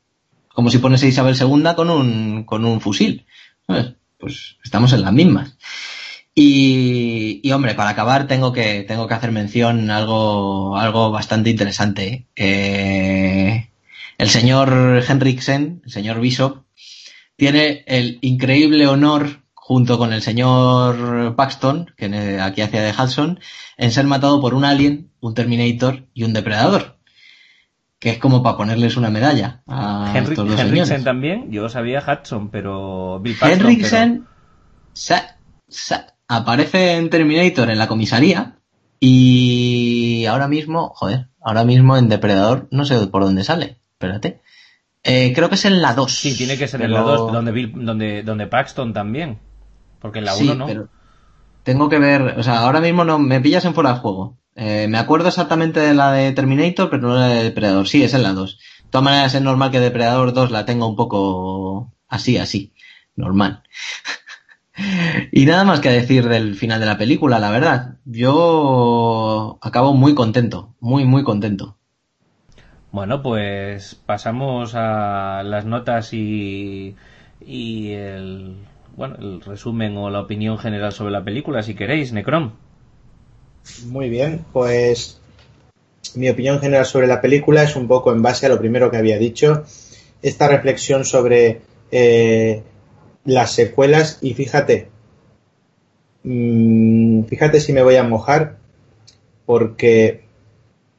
como 0.53 0.69
si 0.69 0.77
pones 0.79 1.03
a 1.03 1.07
Isabel 1.07 1.37
II 1.39 1.63
con 1.75 1.89
un, 1.89 2.43
con 2.43 2.65
un 2.65 2.81
fusil. 2.81 3.25
Pues 3.65 4.57
estamos 4.63 4.93
en 4.93 5.01
las 5.01 5.13
mismas. 5.13 5.57
Y, 6.35 7.41
y, 7.43 7.51
hombre, 7.51 7.75
para 7.75 7.91
acabar 7.91 8.27
tengo 8.27 8.53
que, 8.53 8.83
tengo 8.87 9.07
que 9.07 9.13
hacer 9.13 9.31
mención 9.31 9.91
algo, 9.91 10.77
algo 10.77 11.11
bastante 11.11 11.51
interesante. 11.51 12.27
Eh, 12.35 13.69
el 14.17 14.29
señor 14.29 15.03
Henriksen, 15.07 15.81
el 15.85 15.91
señor 15.91 16.19
Bishop, 16.19 16.63
tiene 17.35 17.83
el 17.87 18.17
increíble 18.21 18.87
honor, 18.87 19.42
junto 19.65 19.97
con 19.97 20.11
el 20.11 20.21
señor 20.21 21.35
Paxton, 21.37 21.93
que 21.95 22.07
eh, 22.07 22.41
aquí 22.41 22.61
hacía 22.61 22.81
de 22.81 22.91
Hudson, 22.91 23.39
en 23.77 23.91
ser 23.91 24.05
matado 24.05 24.41
por 24.41 24.55
un 24.55 24.65
alien, 24.65 25.09
un 25.21 25.33
Terminator 25.33 26.05
y 26.13 26.23
un 26.23 26.33
depredador. 26.33 26.97
Que 27.97 28.09
es 28.09 28.17
como 28.17 28.43
para 28.43 28.57
ponerles 28.57 28.97
una 28.97 29.09
medalla 29.09 29.61
a 29.65 30.11
Henry, 30.13 30.31
estos 30.33 30.49
dos 30.49 30.59
Henriksen 30.59 30.85
señores. 30.85 31.03
también, 31.05 31.49
yo 31.49 31.69
sabía 31.69 32.03
Hudson, 32.05 32.49
pero 32.49 33.21
Bill 33.21 33.37
Paxton, 33.39 33.61
Henriksen 33.61 34.27
aparece 36.27 36.97
en 36.97 37.09
Terminator 37.09 37.69
en 37.69 37.79
la 37.79 37.87
comisaría 37.87 38.57
y 38.99 40.25
ahora 40.25 40.49
mismo, 40.49 40.91
joder, 40.93 41.29
ahora 41.41 41.63
mismo 41.63 41.95
en 41.95 42.09
Depredador 42.09 42.67
no 42.69 42.83
sé 42.83 43.07
por 43.07 43.23
dónde 43.23 43.45
sale, 43.45 43.79
espérate. 43.93 44.41
Eh, 45.05 45.31
creo 45.33 45.47
que 45.47 45.55
es 45.55 45.63
en 45.63 45.81
la 45.81 45.93
2. 45.93 46.11
Sí, 46.11 46.35
tiene 46.37 46.57
que 46.57 46.67
ser 46.67 46.81
pero- 46.81 46.97
en 46.99 47.05
la 47.05 47.11
2, 47.11 47.31
donde, 47.31 47.51
Bill- 47.53 47.73
donde, 47.85 48.23
donde 48.23 48.47
Paxton 48.47 48.91
también. 48.91 49.39
Porque 50.03 50.19
en 50.19 50.25
la 50.25 50.35
1 50.35 50.51
Sí, 50.51 50.57
no. 50.59 50.65
pero 50.67 50.89
tengo 51.63 51.87
que 51.87 51.97
ver, 51.97 52.35
o 52.37 52.43
sea, 52.43 52.59
ahora 52.59 52.81
mismo 52.81 53.05
no 53.05 53.17
me 53.17 53.39
pillas 53.39 53.63
en 53.63 53.73
fuera 53.73 53.93
de 53.93 53.99
juego. 53.99 54.37
Eh, 54.55 54.87
me 54.89 54.97
acuerdo 54.97 55.29
exactamente 55.29 55.79
de 55.79 55.93
la 55.93 56.11
de 56.11 56.33
Terminator, 56.33 56.89
pero 56.89 57.01
no 57.07 57.15
la 57.15 57.27
de 57.29 57.43
Depredador. 57.45 57.87
Sí, 57.87 58.03
es 58.03 58.13
en 58.13 58.21
la 58.23 58.33
2. 58.33 58.59
De 58.83 58.89
todas 58.89 59.05
maneras, 59.05 59.33
es 59.33 59.41
normal 59.41 59.71
que 59.71 59.79
Depredador 59.79 60.33
2 60.33 60.51
la 60.51 60.65
tenga 60.65 60.85
un 60.85 60.97
poco 60.97 61.91
así, 62.09 62.37
así. 62.37 62.73
Normal. 63.15 63.63
y 65.31 65.45
nada 65.45 65.63
más 65.63 65.79
que 65.79 65.89
decir 65.89 66.27
del 66.27 66.55
final 66.55 66.81
de 66.81 66.85
la 66.85 66.97
película, 66.97 67.39
la 67.39 67.49
verdad. 67.49 67.95
Yo 68.03 69.57
acabo 69.61 69.93
muy 69.93 70.13
contento, 70.15 70.75
muy, 70.81 71.05
muy 71.05 71.23
contento. 71.23 71.77
Bueno, 72.91 73.23
pues 73.23 73.95
pasamos 73.95 74.75
a 74.75 75.43
las 75.43 75.65
notas 75.65 76.13
y, 76.13 76.95
y 77.41 77.91
el, 77.93 78.57
bueno, 78.95 79.15
el 79.19 79.41
resumen 79.41 79.97
o 79.97 80.09
la 80.09 80.21
opinión 80.21 80.57
general 80.57 80.91
sobre 80.91 81.11
la 81.11 81.23
película, 81.23 81.63
si 81.63 81.75
queréis, 81.75 82.13
Necrom. 82.13 82.53
Muy 83.87 84.09
bien, 84.09 84.45
pues 84.51 85.19
mi 86.15 86.29
opinión 86.29 86.59
general 86.59 86.85
sobre 86.85 87.07
la 87.07 87.21
película 87.21 87.63
es 87.63 87.75
un 87.75 87.87
poco 87.87 88.11
en 88.11 88.21
base 88.21 88.45
a 88.45 88.49
lo 88.49 88.59
primero 88.59 88.91
que 88.91 88.97
había 88.97 89.17
dicho, 89.17 89.63
esta 90.21 90.47
reflexión 90.47 91.05
sobre 91.05 91.61
eh, 91.91 92.63
las 93.25 93.51
secuelas 93.51 94.19
y 94.21 94.33
fíjate, 94.33 94.89
mmm, 96.23 97.23
fíjate 97.23 97.59
si 97.59 97.73
me 97.73 97.83
voy 97.83 97.95
a 97.95 98.03
mojar 98.03 98.57
porque 99.45 100.23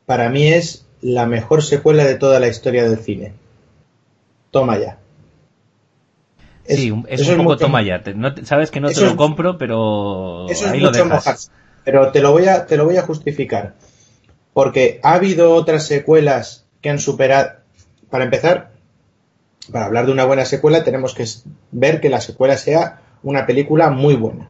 para 0.07 0.29
mí 0.31 0.49
es 0.49 0.87
la 1.01 1.27
mejor 1.27 1.63
secuela 1.63 2.05
de 2.05 2.15
toda 2.17 2.41
la 2.41 2.49
historia 2.49 2.89
del 2.89 2.99
cine. 2.99 3.33
Toma 4.51 4.79
ya. 4.79 4.99
Es- 6.65 6.81
sí, 6.81 6.93
es 7.09 7.21
eso 7.21 7.33
un 7.33 7.39
poco 7.39 7.57
toma 7.57 7.83
ya. 7.83 8.03
no 8.15 8.35
sabes 8.45 8.71
que 8.71 8.81
no 8.81 8.89
te 8.89 9.01
lo 9.01 9.09
es- 9.09 9.15
compro, 9.15 9.59
pero 9.59 10.49
Eso 10.49 10.67
ahí 10.69 10.79
es 10.79 10.83
lo 10.83 10.89
mucho 10.91 11.05
dejas. 11.05 11.25
mojarse. 11.27 11.51
Pero 11.85 12.11
te 12.13 12.21
lo 12.23 12.33
voy 12.33 12.47
a, 12.47 12.67
te 12.67 12.77
lo 12.77 12.85
voy 12.87 12.97
a 12.97 13.03
justificar. 13.03 13.75
Porque 14.55 15.01
ha 15.03 15.15
habido 15.15 15.53
otras 15.55 15.87
secuelas 15.87 16.65
que 16.81 16.89
han 16.91 16.99
superado. 16.99 17.51
Para 18.09 18.25
empezar, 18.25 18.71
para 19.73 19.87
hablar 19.87 20.07
de 20.07 20.13
una 20.13 20.25
buena 20.25 20.45
secuela, 20.45 20.85
tenemos 20.85 21.15
que 21.15 21.27
ver 21.73 22.01
que 22.01 22.09
la 22.09 22.21
secuela 22.21 22.57
sea 22.57 23.01
una 23.23 23.45
película 23.47 23.91
muy 23.91 24.15
buena. 24.15 24.49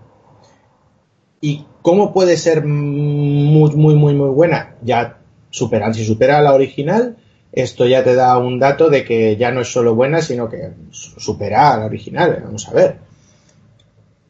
¿Y 1.41 1.67
cómo 1.83 2.13
puede 2.13 2.37
ser 2.37 2.65
muy, 2.65 3.75
muy, 3.75 3.95
muy, 3.95 4.15
muy 4.15 4.29
buena? 4.31 4.75
Ya 4.83 5.19
superan, 5.51 5.95
si 5.95 6.05
supera 6.05 6.39
a 6.39 6.43
la 6.43 6.55
original, 6.55 7.17
esto 7.55 7.87
ya 7.87 8.05
te 8.05 8.15
da 8.15 8.39
un 8.39 8.59
dato 8.59 8.91
de 8.91 9.05
que 9.05 9.37
ya 9.37 9.51
no 9.53 9.63
es 9.63 9.69
solo 9.73 9.95
buena, 9.95 10.23
sino 10.23 10.49
que 10.51 10.73
su- 10.91 11.21
supera 11.21 11.73
a 11.75 11.79
la 11.79 11.87
original. 11.87 12.41
Vamos 12.45 12.69
a 12.69 12.73
ver. 12.75 12.99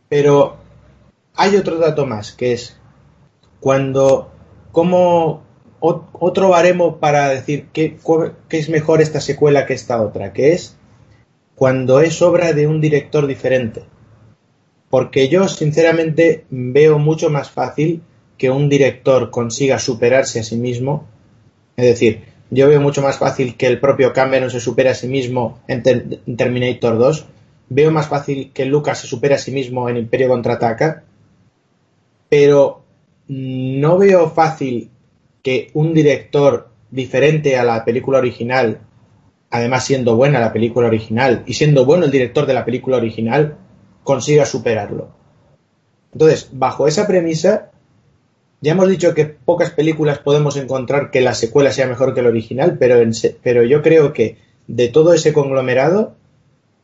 Pero 0.09 0.57
hay 1.35 1.57
otro 1.57 1.79
dato 1.79 2.07
más, 2.07 2.33
que 2.33 2.53
es 2.53 2.77
cuando, 3.61 4.31
como 4.73 5.43
ot- 5.81 6.09
otro 6.13 6.51
baremo 6.51 6.99
para 6.99 7.29
decir 7.31 7.69
qué, 7.73 7.99
qué 8.49 8.59
es 8.59 8.69
mejor 8.69 9.01
esta 9.03 9.21
secuela 9.21 9.67
que 9.67 9.75
esta 9.75 10.01
otra, 10.03 10.33
que 10.33 10.53
es 10.53 10.77
cuando 11.57 12.01
es 12.01 12.21
obra 12.23 12.53
de 12.53 12.67
un 12.67 12.81
director 12.81 13.27
diferente. 13.27 13.85
porque 14.91 15.29
yo 15.29 15.49
sinceramente 15.49 16.45
veo 16.51 16.99
mucho 16.99 17.29
más 17.31 17.51
fácil 17.51 18.03
que 18.39 18.51
un 18.51 18.69
director 18.69 19.31
consiga 19.31 19.79
superarse 19.79 20.41
a 20.41 20.45
sí 20.45 20.57
mismo. 20.57 21.07
Es 21.77 21.87
decir, 21.87 22.25
yo 22.55 22.69
veo 22.69 22.81
mucho 22.81 23.03
más 23.03 23.19
fácil 23.19 23.57
que 23.57 23.67
el 23.67 23.81
propio 23.81 24.13
Cameron 24.13 24.49
se 24.49 24.61
supere 24.61 24.89
a 24.89 24.95
sí 24.95 25.09
mismo 25.09 25.59
en, 25.67 25.83
Terminator 26.37 26.99
2. 26.99 27.27
Veo 27.69 27.91
más 27.91 28.09
fácil 28.09 28.53
que 28.55 28.65
Lucas 28.65 29.01
se 29.01 29.09
supere 29.09 29.35
a 29.35 29.39
sí 29.39 29.51
mismo 29.51 29.89
en 29.89 29.97
Imperio 29.97 30.29
Contraataca. 30.29 31.03
Pero 32.29 32.85
no 33.27 33.99
veo 33.99 34.31
fácil 34.31 34.91
que 35.43 35.71
un 35.75 35.95
director 35.95 36.69
diferente 36.91 37.59
a 37.59 37.65
la 37.65 37.85
película 37.85 38.19
original, 38.19 38.79
además 39.51 39.85
siendo 39.85 40.15
buena 40.15 40.39
la 40.39 40.53
película 40.53 40.87
original 40.87 41.43
y 41.47 41.55
siendo 41.55 41.85
bueno 41.85 42.05
el 42.05 42.13
director 42.13 42.47
de 42.47 42.55
la 42.55 42.65
película 42.65 42.99
original, 42.99 43.57
consiga 44.05 44.47
superarlo. 44.47 45.09
Entonces, 46.13 46.51
bajo 46.53 46.87
esa 46.87 47.09
premisa, 47.09 47.73
ya 48.65 48.73
hemos 48.73 48.89
dicho 48.89 49.13
que 49.13 49.27
pocas 49.27 49.71
películas 49.71 50.21
podemos 50.21 50.57
encontrar 50.57 51.11
que 51.11 51.21
la 51.21 51.35
secuela 51.35 51.71
sea 51.71 51.87
mejor 51.87 52.15
que 52.15 52.21
el 52.21 52.27
original, 52.27 52.79
pero, 52.79 52.97
pero 53.43 53.63
yo 53.63 53.83
creo 53.83 54.15
que 54.15 54.39
de 54.67 54.89
todo 54.89 55.13
ese 55.13 55.35
conglomerado, 55.35 56.15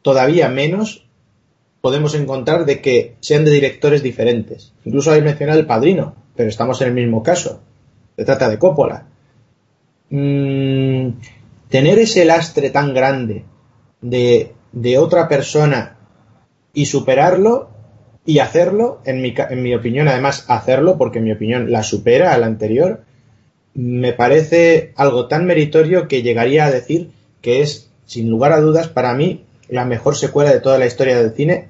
todavía 0.02 0.50
menos 0.50 1.06
podemos 1.80 2.14
encontrar 2.14 2.66
de 2.66 2.82
que 2.82 3.16
sean 3.20 3.46
de 3.46 3.52
directores 3.52 4.02
diferentes. 4.02 4.74
Incluso 4.84 5.10
hay 5.10 5.22
mencionado 5.22 5.58
el 5.58 5.64
padrino, 5.64 6.14
pero 6.36 6.50
estamos 6.50 6.82
en 6.82 6.88
el 6.88 6.94
mismo 6.94 7.22
caso. 7.22 7.62
Se 8.14 8.26
trata 8.26 8.50
de 8.50 8.58
Coppola. 8.58 9.06
Mm, 10.10 11.12
tener 11.70 11.98
ese 11.98 12.26
lastre 12.26 12.68
tan 12.68 12.92
grande 12.92 13.44
de, 14.02 14.52
de 14.72 14.98
otra 14.98 15.28
persona 15.28 15.96
y 16.74 16.84
superarlo 16.84 17.70
y 18.24 18.38
hacerlo, 18.38 19.00
en 19.04 19.22
mi, 19.22 19.34
en 19.36 19.62
mi 19.62 19.74
opinión, 19.74 20.08
además 20.08 20.44
hacerlo, 20.48 20.98
porque 20.98 21.18
en 21.18 21.24
mi 21.24 21.32
opinión 21.32 21.70
la 21.72 21.82
supera 21.82 22.34
a 22.34 22.38
la 22.38 22.46
anterior, 22.46 23.02
me 23.74 24.12
parece 24.12 24.92
algo 24.96 25.26
tan 25.26 25.46
meritorio 25.46 26.08
que 26.08 26.22
llegaría 26.22 26.66
a 26.66 26.70
decir 26.70 27.10
que 27.40 27.60
es, 27.60 27.90
sin 28.04 28.28
lugar 28.28 28.52
a 28.52 28.60
dudas, 28.60 28.88
para 28.88 29.14
mí, 29.14 29.44
la 29.68 29.84
mejor 29.84 30.16
secuela 30.16 30.52
de 30.52 30.60
toda 30.60 30.78
la 30.78 30.86
historia 30.86 31.20
del 31.20 31.32
cine. 31.32 31.68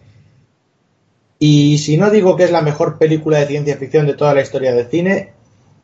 Y 1.39 1.79
si 1.79 1.97
no 1.97 2.11
digo 2.11 2.37
que 2.37 2.45
es 2.45 2.51
la 2.51 2.63
mejor 2.63 2.99
película 2.99 3.39
de 3.39 3.47
ciencia 3.47 3.77
ficción 3.77 4.07
de 4.07 4.15
toda 4.15 4.35
la 4.35 4.43
historia 4.43 4.75
del 4.75 4.89
cine, 4.89 5.33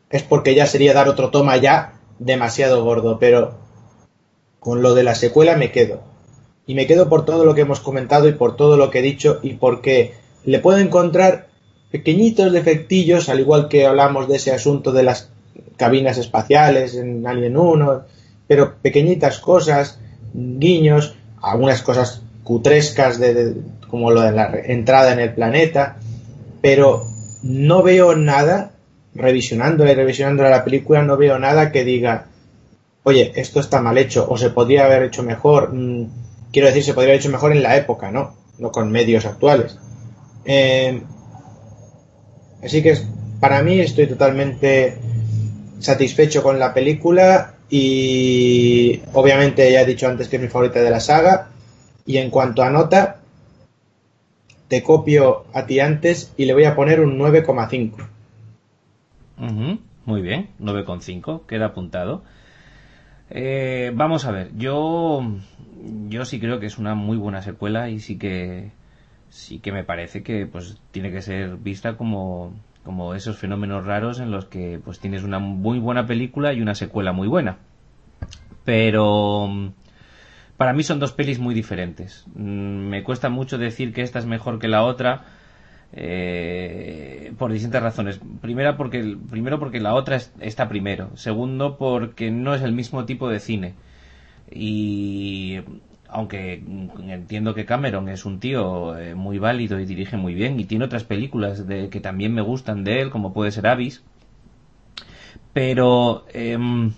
es 0.09 0.23
porque 0.23 0.55
ya 0.55 0.65
sería 0.65 0.93
dar 0.93 1.07
otro 1.07 1.29
toma 1.29 1.57
ya 1.57 1.93
demasiado 2.19 2.83
gordo, 2.83 3.19
pero 3.19 3.57
con 4.59 4.81
lo 4.81 4.93
de 4.95 5.03
la 5.03 5.15
secuela 5.15 5.55
me 5.55 5.71
quedo. 5.71 6.01
Y 6.65 6.75
me 6.75 6.87
quedo 6.87 7.07
por 7.07 7.25
todo 7.25 7.45
lo 7.45 7.55
que 7.55 7.61
hemos 7.61 7.79
comentado 7.79 8.27
y 8.27 8.33
por 8.33 8.55
todo 8.57 8.75
lo 8.75 8.89
que 8.89 8.99
he 8.99 9.03
dicho 9.03 9.39
y 9.41 9.53
porque 9.53 10.13
le 10.47 10.59
puedo 10.59 10.77
encontrar 10.77 11.49
pequeñitos 11.91 12.53
defectillos, 12.53 13.27
al 13.27 13.41
igual 13.41 13.67
que 13.67 13.85
hablamos 13.85 14.29
de 14.29 14.37
ese 14.37 14.53
asunto 14.53 14.93
de 14.93 15.03
las 15.03 15.29
cabinas 15.75 16.17
espaciales 16.17 16.95
en 16.95 17.27
Alien 17.27 17.57
1, 17.57 18.03
pero 18.47 18.75
pequeñitas 18.81 19.39
cosas, 19.39 19.99
guiños, 20.33 21.15
algunas 21.41 21.81
cosas 21.81 22.21
cutrescas 22.45 23.19
de, 23.19 23.57
como 23.89 24.09
lo 24.11 24.21
de 24.21 24.31
la 24.31 24.53
entrada 24.63 25.11
en 25.11 25.19
el 25.19 25.33
planeta, 25.33 25.97
pero 26.61 27.05
no 27.43 27.83
veo 27.83 28.15
nada, 28.15 28.71
revisionándola 29.15 29.91
y 29.91 29.95
revisionándola 29.95 30.49
la 30.49 30.63
película, 30.63 31.03
no 31.03 31.17
veo 31.17 31.37
nada 31.39 31.73
que 31.73 31.83
diga, 31.83 32.27
oye, 33.03 33.33
esto 33.35 33.59
está 33.59 33.81
mal 33.81 33.97
hecho, 33.97 34.25
o 34.29 34.37
se 34.37 34.51
podría 34.51 34.85
haber 34.85 35.03
hecho 35.03 35.23
mejor. 35.23 35.73
Mm, 35.73 36.07
quiero 36.53 36.69
decir, 36.69 36.85
se 36.85 36.93
podría 36.93 37.11
haber 37.11 37.19
hecho 37.19 37.31
mejor 37.31 37.51
en 37.51 37.63
la 37.63 37.75
época, 37.75 38.11
¿no? 38.11 38.33
No 38.59 38.71
con 38.71 38.89
medios 38.89 39.25
actuales. 39.25 39.77
Eh, 40.47 41.03
así 42.63 42.81
que 42.81 42.97
para 43.39 43.61
mí 43.61 43.79
estoy 43.79 44.07
totalmente 44.07 44.97
satisfecho 45.79 46.41
con 46.41 46.57
la 46.57 46.73
película 46.73 47.55
y 47.69 49.01
obviamente 49.13 49.69
ya 49.71 49.81
he 49.81 49.85
dicho 49.85 50.07
antes 50.07 50.29
que 50.29 50.37
es 50.37 50.41
mi 50.41 50.47
favorita 50.47 50.79
de 50.79 50.89
la 50.89 51.01
saga. 51.01 51.49
Y 52.05 52.17
en 52.17 52.29
cuanto 52.29 52.63
a 52.63 52.69
nota, 52.69 53.19
te 54.69 54.81
copio 54.81 55.45
a 55.53 55.65
ti 55.65 55.81
antes 55.81 56.33
y 56.37 56.45
le 56.45 56.53
voy 56.53 56.63
a 56.63 56.75
poner 56.75 57.01
un 57.01 57.19
9,5. 57.19 58.07
muy 60.05 60.21
bien, 60.21 60.49
9,5, 60.61 61.45
queda 61.45 61.67
apuntado. 61.67 62.23
Eh, 63.29 63.91
vamos 63.93 64.23
a 64.23 64.31
ver, 64.31 64.51
yo, 64.55 65.21
yo 66.07 66.23
sí 66.23 66.39
creo 66.39 66.61
que 66.61 66.65
es 66.65 66.77
una 66.77 66.95
muy 66.95 67.17
buena 67.17 67.41
secuela 67.41 67.89
y 67.89 67.99
sí 67.99 68.17
que, 68.17 68.71
sí 69.29 69.59
que 69.59 69.71
me 69.71 69.83
parece 69.83 70.23
que 70.23 70.45
pues 70.45 70.81
tiene 70.91 71.11
que 71.11 71.21
ser 71.21 71.57
vista 71.57 71.97
como, 71.97 72.53
como 72.83 73.13
esos 73.13 73.37
fenómenos 73.37 73.85
raros 73.85 74.19
en 74.19 74.31
los 74.31 74.45
que 74.45 74.79
pues 74.83 74.99
tienes 74.99 75.23
una 75.23 75.39
muy 75.39 75.79
buena 75.79 76.05
película 76.05 76.53
y 76.53 76.61
una 76.61 76.75
secuela 76.75 77.11
muy 77.11 77.27
buena. 77.27 77.57
Pero 78.65 79.71
para 80.57 80.73
mí 80.73 80.83
son 80.83 80.99
dos 80.99 81.13
pelis 81.13 81.39
muy 81.39 81.53
diferentes. 81.53 82.25
Mm, 82.35 82.89
me 82.89 83.03
cuesta 83.03 83.29
mucho 83.29 83.57
decir 83.57 83.93
que 83.93 84.01
esta 84.01 84.19
es 84.19 84.25
mejor 84.25 84.59
que 84.59 84.67
la 84.67 84.83
otra 84.83 85.25
eh, 85.93 87.33
por 87.37 87.51
distintas 87.51 87.83
razones. 87.83 88.19
Primera 88.41 88.75
porque, 88.75 89.17
primero 89.29 89.59
porque 89.59 89.79
la 89.79 89.93
otra 89.93 90.17
está 90.39 90.67
primero. 90.67 91.15
Segundo 91.15 91.77
porque 91.77 92.31
no 92.31 92.55
es 92.55 92.61
el 92.61 92.73
mismo 92.73 93.05
tipo 93.05 93.29
de 93.29 93.39
cine. 93.39 93.73
Y 94.51 95.59
aunque 96.09 96.63
entiendo 97.07 97.53
que 97.53 97.65
Cameron 97.65 98.09
es 98.09 98.25
un 98.25 98.39
tío 98.39 98.97
eh, 98.97 99.15
muy 99.15 99.39
válido 99.39 99.79
y 99.79 99.85
dirige 99.85 100.17
muy 100.17 100.33
bien 100.33 100.59
y 100.59 100.65
tiene 100.65 100.85
otras 100.85 101.03
películas 101.03 101.67
de, 101.67 101.89
que 101.89 101.99
también 101.99 102.33
me 102.33 102.41
gustan 102.41 102.83
de 102.83 103.01
él, 103.01 103.09
como 103.09 103.33
puede 103.33 103.51
ser 103.51 103.67
Avis. 103.67 104.03
Pero, 105.53 106.25
em, 106.33 106.91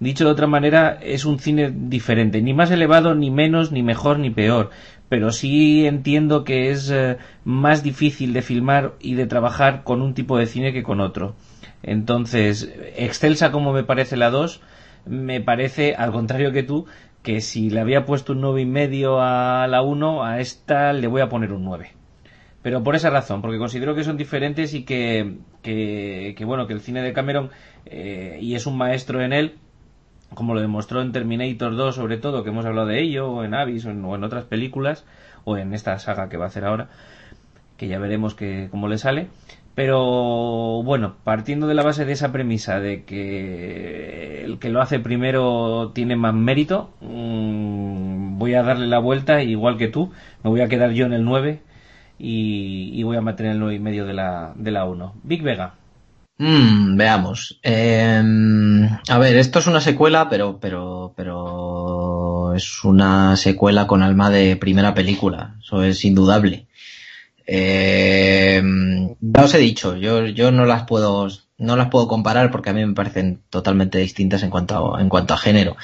dicho 0.00 0.24
de 0.24 0.30
otra 0.30 0.46
manera, 0.46 0.98
es 1.00 1.24
un 1.24 1.38
cine 1.38 1.72
diferente, 1.74 2.42
ni 2.42 2.54
más 2.54 2.70
elevado, 2.70 3.14
ni 3.14 3.30
menos, 3.30 3.72
ni 3.72 3.82
mejor, 3.82 4.18
ni 4.18 4.30
peor 4.30 4.70
pero 5.10 5.32
sí 5.32 5.86
entiendo 5.86 6.44
que 6.44 6.70
es 6.70 6.88
eh, 6.88 7.18
más 7.44 7.82
difícil 7.82 8.32
de 8.32 8.42
filmar 8.42 8.94
y 9.00 9.16
de 9.16 9.26
trabajar 9.26 9.82
con 9.82 10.02
un 10.02 10.14
tipo 10.14 10.38
de 10.38 10.46
cine 10.46 10.72
que 10.72 10.84
con 10.84 11.00
otro. 11.00 11.34
Entonces, 11.82 12.72
excelsa 12.96 13.50
como 13.50 13.72
me 13.72 13.82
parece 13.82 14.16
la 14.16 14.30
2, 14.30 14.60
me 15.06 15.40
parece, 15.40 15.96
al 15.96 16.12
contrario 16.12 16.52
que 16.52 16.62
tú, 16.62 16.86
que 17.22 17.40
si 17.40 17.70
le 17.70 17.80
había 17.80 18.04
puesto 18.04 18.32
un 18.32 18.40
9 18.40 18.62
y 18.62 18.66
medio 18.66 19.20
a 19.20 19.66
la 19.66 19.82
1, 19.82 20.24
a 20.24 20.40
esta 20.40 20.92
le 20.92 21.06
voy 21.06 21.20
a 21.20 21.28
poner 21.28 21.52
un 21.52 21.64
9. 21.64 21.92
Pero 22.62 22.82
por 22.82 22.94
esa 22.94 23.10
razón, 23.10 23.40
porque 23.40 23.58
considero 23.58 23.94
que 23.94 24.04
son 24.04 24.16
diferentes 24.16 24.74
y 24.74 24.84
que, 24.84 25.38
que, 25.62 26.44
bueno, 26.44 26.66
que 26.66 26.74
el 26.74 26.80
cine 26.80 27.02
de 27.02 27.12
Cameron, 27.12 27.50
eh, 27.86 28.38
y 28.40 28.54
es 28.54 28.66
un 28.66 28.76
maestro 28.76 29.22
en 29.22 29.32
él, 29.32 29.58
como 30.34 30.54
lo 30.54 30.60
demostró 30.60 31.00
en 31.00 31.12
Terminator 31.12 31.74
2 31.74 31.94
sobre 31.94 32.18
todo, 32.18 32.42
que 32.42 32.50
hemos 32.50 32.66
hablado 32.66 32.86
de 32.86 33.00
ello, 33.00 33.30
o 33.30 33.44
en 33.44 33.54
Avis, 33.54 33.86
o 33.86 33.90
en, 33.90 34.24
otras 34.24 34.44
películas, 34.44 35.06
o 35.44 35.56
en 35.56 35.72
esta 35.72 35.98
saga 35.98 36.28
que 36.28 36.36
va 36.36 36.44
a 36.44 36.48
hacer 36.48 36.64
ahora, 36.64 36.88
que 37.78 37.88
ya 37.88 37.98
veremos 37.98 38.34
que, 38.34 38.68
cómo 38.70 38.88
le 38.88 38.98
sale. 38.98 39.28
Pero 39.82 40.82
bueno, 40.82 41.16
partiendo 41.24 41.66
de 41.66 41.72
la 41.72 41.82
base 41.82 42.04
de 42.04 42.12
esa 42.12 42.32
premisa 42.32 42.80
de 42.80 43.04
que 43.04 44.44
el 44.44 44.58
que 44.58 44.68
lo 44.68 44.82
hace 44.82 45.00
primero 45.00 45.92
tiene 45.94 46.16
más 46.16 46.34
mérito, 46.34 46.92
mm, 47.00 48.36
voy 48.36 48.52
a 48.52 48.62
darle 48.62 48.86
la 48.88 48.98
vuelta, 48.98 49.42
igual 49.42 49.78
que 49.78 49.88
tú, 49.88 50.12
me 50.44 50.50
voy 50.50 50.60
a 50.60 50.68
quedar 50.68 50.90
yo 50.90 51.06
en 51.06 51.14
el 51.14 51.24
9 51.24 51.62
y, 52.18 53.02
voy 53.04 53.16
a 53.16 53.22
mantener 53.22 53.52
el 53.52 53.58
9 53.58 53.74
y 53.74 53.78
medio 53.78 54.04
de 54.04 54.12
la, 54.12 54.52
de 54.54 54.70
la 54.70 54.84
1. 54.84 55.14
Big 55.22 55.42
Vega. 55.42 55.76
Mm, 56.36 56.98
veamos. 56.98 57.58
Em, 57.62 58.86
a 59.08 59.18
ver, 59.18 59.38
esto 59.38 59.60
es 59.60 59.66
una 59.66 59.80
secuela, 59.80 60.28
pero, 60.28 60.58
pero, 60.60 61.14
pero 61.16 62.52
es 62.54 62.84
una 62.84 63.34
secuela 63.36 63.86
con 63.86 64.02
alma 64.02 64.28
de 64.28 64.56
primera 64.56 64.92
película. 64.92 65.56
Eso 65.62 65.82
es 65.82 66.04
indudable. 66.04 66.66
Em, 67.52 69.16
ya 69.20 69.42
os 69.44 69.54
he 69.54 69.58
dicho, 69.58 69.96
yo, 69.96 70.26
yo 70.26 70.52
no 70.52 70.66
las 70.66 70.84
puedo, 70.84 71.28
no 71.58 71.76
las 71.76 71.88
puedo 71.88 72.06
comparar 72.06 72.52
porque 72.52 72.70
a 72.70 72.72
mí 72.72 72.86
me 72.86 72.94
parecen 72.94 73.42
totalmente 73.50 73.98
distintas 73.98 74.44
en 74.44 74.50
cuanto 74.50 74.94
a, 74.94 75.00
en 75.02 75.08
cuanto 75.08 75.34
a 75.34 75.38
género. 75.38 75.76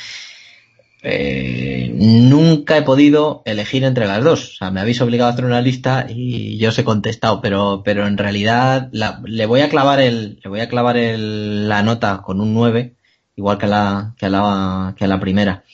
Eh, 1.03 1.91
nunca 1.93 2.77
he 2.77 2.83
podido 2.83 3.43
elegir 3.47 3.83
entre 3.83 4.07
las 4.07 4.23
dos. 4.23 4.53
O 4.53 4.57
sea, 4.59 4.71
me 4.71 4.81
habéis 4.81 5.01
obligado 5.01 5.29
a 5.29 5.33
hacer 5.33 5.45
una 5.45 5.61
lista 5.61 6.07
y 6.09 6.57
yo 6.59 6.69
os 6.69 6.79
he 6.79 6.85
contestado, 6.85 7.41
pero, 7.41 7.83
pero 7.85 8.07
en 8.07 8.17
realidad 8.17 8.89
le 8.93 9.47
voy 9.47 9.61
a 9.63 9.69
clavar 9.69 10.01
el, 10.01 10.39
le 10.45 10.49
voy 10.49 10.61
a 10.61 10.69
clavar 10.69 10.97
el, 10.97 11.69
la 11.69 11.83
nota 11.83 12.23
con 12.23 12.41
un 12.41 12.55
9, 12.55 12.95
igual 13.35 13.59
que 13.59 13.67
la, 13.67 14.15
que 14.19 14.29
la, 14.31 14.95
que 14.97 15.09
la 15.09 15.19
primera. 15.19 15.65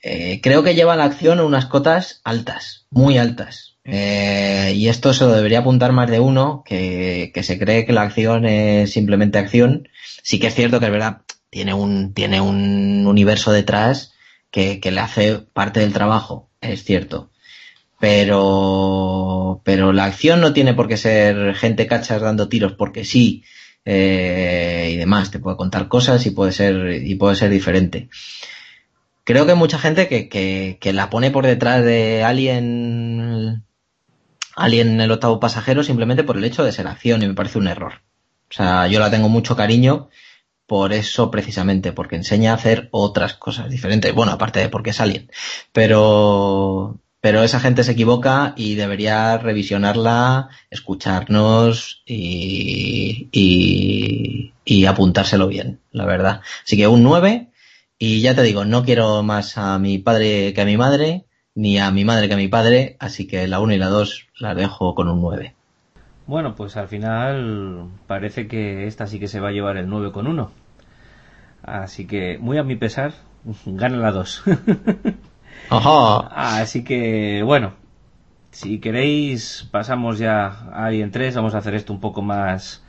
Eh, 0.00 0.40
creo 0.40 0.62
que 0.62 0.76
lleva 0.76 0.94
la 0.94 1.04
acción 1.04 1.40
a 1.40 1.44
unas 1.44 1.66
cotas 1.66 2.20
altas, 2.22 2.86
muy 2.90 3.18
altas. 3.18 3.75
Eh, 3.86 4.72
y 4.74 4.88
esto 4.88 5.14
se 5.14 5.24
lo 5.24 5.32
debería 5.32 5.60
apuntar 5.60 5.92
más 5.92 6.10
de 6.10 6.20
uno, 6.20 6.62
que, 6.66 7.32
se 7.42 7.58
cree 7.58 7.86
que 7.86 7.92
la 7.92 8.02
acción 8.02 8.44
es 8.44 8.92
simplemente 8.92 9.38
acción. 9.38 9.88
Sí 10.22 10.38
que 10.40 10.48
es 10.48 10.54
cierto 10.54 10.80
que 10.80 10.86
es 10.86 10.92
verdad, 10.92 11.22
tiene 11.50 11.74
un, 11.74 12.12
tiene 12.12 12.40
un 12.40 13.06
universo 13.06 13.52
detrás 13.52 14.12
que, 14.50 14.80
le 14.82 15.00
hace 15.00 15.38
parte 15.38 15.80
del 15.80 15.92
trabajo, 15.92 16.50
es 16.60 16.84
cierto. 16.84 17.30
pero, 18.00 19.62
pero 19.64 19.92
la 19.92 20.04
acción 20.04 20.40
no 20.40 20.52
tiene 20.52 20.74
por 20.74 20.88
qué 20.88 20.96
ser 20.96 21.54
gente 21.54 21.86
cachas 21.86 22.20
dando 22.22 22.48
tiros 22.48 22.72
porque 22.74 23.04
sí, 23.04 23.44
eh, 23.86 24.90
y 24.92 24.96
demás. 24.96 25.30
Te 25.30 25.38
puede 25.38 25.56
contar 25.56 25.88
cosas 25.88 26.26
y 26.26 26.32
puede 26.32 26.52
ser, 26.52 27.02
y 27.04 27.14
puede 27.14 27.36
ser 27.36 27.50
diferente. 27.50 28.08
Creo 29.24 29.46
que 29.46 29.54
mucha 29.54 29.78
gente 29.78 30.08
que, 30.08 30.28
que, 30.28 30.92
la 30.92 31.10
pone 31.10 31.30
por 31.30 31.46
detrás 31.46 31.84
de 31.84 32.22
Alien, 32.22 33.64
Alien 34.56 35.00
el 35.00 35.12
octavo 35.12 35.38
pasajero 35.38 35.84
simplemente 35.84 36.24
por 36.24 36.36
el 36.36 36.44
hecho 36.44 36.64
de 36.64 36.72
ser 36.72 36.88
acción 36.88 37.22
y 37.22 37.28
me 37.28 37.34
parece 37.34 37.58
un 37.58 37.68
error. 37.68 38.02
O 38.50 38.54
sea, 38.54 38.86
yo 38.88 38.98
la 38.98 39.10
tengo 39.10 39.28
mucho 39.28 39.54
cariño 39.54 40.08
por 40.66 40.92
eso 40.92 41.30
precisamente, 41.30 41.92
porque 41.92 42.16
enseña 42.16 42.52
a 42.52 42.56
hacer 42.56 42.88
otras 42.90 43.34
cosas 43.34 43.70
diferentes. 43.70 44.12
Bueno, 44.14 44.32
aparte 44.32 44.60
de 44.60 44.68
porque 44.68 44.90
es 44.90 45.00
Alien. 45.00 45.30
Pero, 45.72 46.98
pero 47.20 47.44
esa 47.44 47.60
gente 47.60 47.84
se 47.84 47.92
equivoca 47.92 48.54
y 48.56 48.74
debería 48.74 49.38
revisionarla, 49.38 50.48
escucharnos 50.70 52.02
y, 52.06 53.28
y, 53.30 54.54
y 54.64 54.86
apuntárselo 54.86 55.46
bien, 55.48 55.80
la 55.92 56.06
verdad. 56.06 56.40
Así 56.64 56.76
que 56.76 56.88
un 56.88 57.02
9 57.02 57.50
y 57.98 58.20
ya 58.20 58.34
te 58.34 58.42
digo, 58.42 58.64
no 58.64 58.84
quiero 58.84 59.22
más 59.22 59.56
a 59.58 59.78
mi 59.78 59.98
padre 59.98 60.52
que 60.52 60.60
a 60.60 60.66
mi 60.66 60.76
madre, 60.76 61.25
ni 61.56 61.78
a 61.78 61.90
mi 61.90 62.04
madre 62.04 62.28
que 62.28 62.34
a 62.34 62.36
mi 62.36 62.48
padre, 62.48 62.96
así 63.00 63.26
que 63.26 63.48
la 63.48 63.58
1 63.60 63.72
y 63.72 63.78
la 63.78 63.88
2 63.88 64.28
las 64.38 64.54
dejo 64.54 64.94
con 64.94 65.08
un 65.08 65.20
9. 65.20 65.54
Bueno, 66.26 66.54
pues 66.54 66.76
al 66.76 66.86
final 66.86 67.88
parece 68.06 68.46
que 68.46 68.86
esta 68.86 69.06
sí 69.06 69.18
que 69.18 69.26
se 69.26 69.40
va 69.40 69.48
a 69.48 69.52
llevar 69.52 69.76
el 69.78 69.88
9 69.88 70.12
con 70.12 70.26
1. 70.26 70.50
Así 71.62 72.06
que, 72.06 72.38
muy 72.38 72.58
a 72.58 72.62
mi 72.62 72.76
pesar, 72.76 73.14
gana 73.66 73.96
la 73.96 74.12
2. 74.12 74.42
Ajá. 75.70 76.60
Así 76.60 76.84
que, 76.84 77.42
bueno, 77.42 77.72
si 78.50 78.78
queréis, 78.78 79.66
pasamos 79.70 80.18
ya 80.18 80.46
a 80.46 80.86
Alien 80.86 81.10
3. 81.10 81.36
Vamos 81.36 81.54
a 81.54 81.58
hacer 81.58 81.74
esto 81.74 81.92
un 81.92 82.00
poco 82.00 82.22
más 82.22 82.84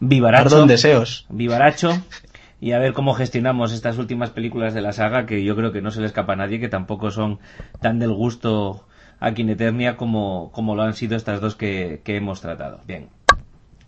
vivaracho. 0.00 0.44
Perdón, 0.44 0.68
deseos. 0.68 1.26
Vivaracho. 1.28 1.90
Y 2.60 2.72
a 2.72 2.78
ver 2.78 2.92
cómo 2.92 3.14
gestionamos 3.14 3.72
estas 3.72 3.98
últimas 3.98 4.30
películas 4.30 4.74
de 4.74 4.80
la 4.80 4.92
saga, 4.92 5.26
que 5.26 5.44
yo 5.44 5.54
creo 5.54 5.72
que 5.72 5.80
no 5.80 5.90
se 5.90 6.00
le 6.00 6.06
escapa 6.06 6.32
a 6.32 6.36
nadie, 6.36 6.58
que 6.58 6.68
tampoco 6.68 7.10
son 7.10 7.38
tan 7.80 7.98
del 7.98 8.12
gusto 8.12 8.86
aquí 9.20 9.42
en 9.42 9.50
Eternia 9.50 9.96
como, 9.96 10.50
como 10.52 10.74
lo 10.74 10.82
han 10.82 10.94
sido 10.94 11.16
estas 11.16 11.40
dos 11.40 11.54
que, 11.54 12.00
que 12.04 12.16
hemos 12.16 12.40
tratado. 12.40 12.80
Bien. 12.86 13.08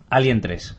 Alien 0.08 0.40
3. 0.40 0.78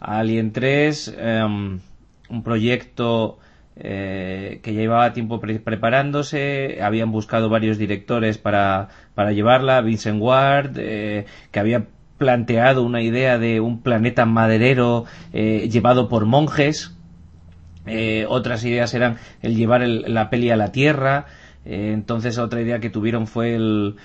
Alien 0.00 0.52
3, 0.52 1.16
um, 1.44 1.80
un 2.28 2.42
proyecto 2.42 3.38
eh, 3.76 4.60
que 4.62 4.74
llevaba 4.74 5.12
tiempo 5.12 5.40
pre 5.40 5.60
preparándose, 5.60 6.80
habían 6.82 7.12
buscado 7.12 7.48
varios 7.48 7.78
directores 7.78 8.36
para, 8.36 8.88
para 9.14 9.32
llevarla, 9.32 9.80
Vincent 9.80 10.20
Ward, 10.20 10.72
eh, 10.78 11.26
que 11.50 11.60
había 11.60 11.86
planteado 12.18 12.82
una 12.82 13.02
idea 13.02 13.38
de 13.38 13.60
un 13.60 13.80
planeta 13.80 14.26
maderero 14.26 15.04
eh, 15.32 15.68
llevado 15.70 16.08
por 16.08 16.26
monjes, 16.26 16.97
eh, 17.88 18.26
otras 18.28 18.64
ideas 18.64 18.94
eran 18.94 19.16
el 19.42 19.56
llevar 19.56 19.82
el, 19.82 20.12
la 20.12 20.30
peli 20.30 20.50
a 20.50 20.56
la 20.56 20.72
Tierra, 20.72 21.26
eh, 21.68 21.92
entonces 21.92 22.38
otra 22.38 22.62
idea 22.62 22.80
que 22.80 22.88
tuvieron 22.88 23.26
fue 23.26 23.54
el, 23.54 23.96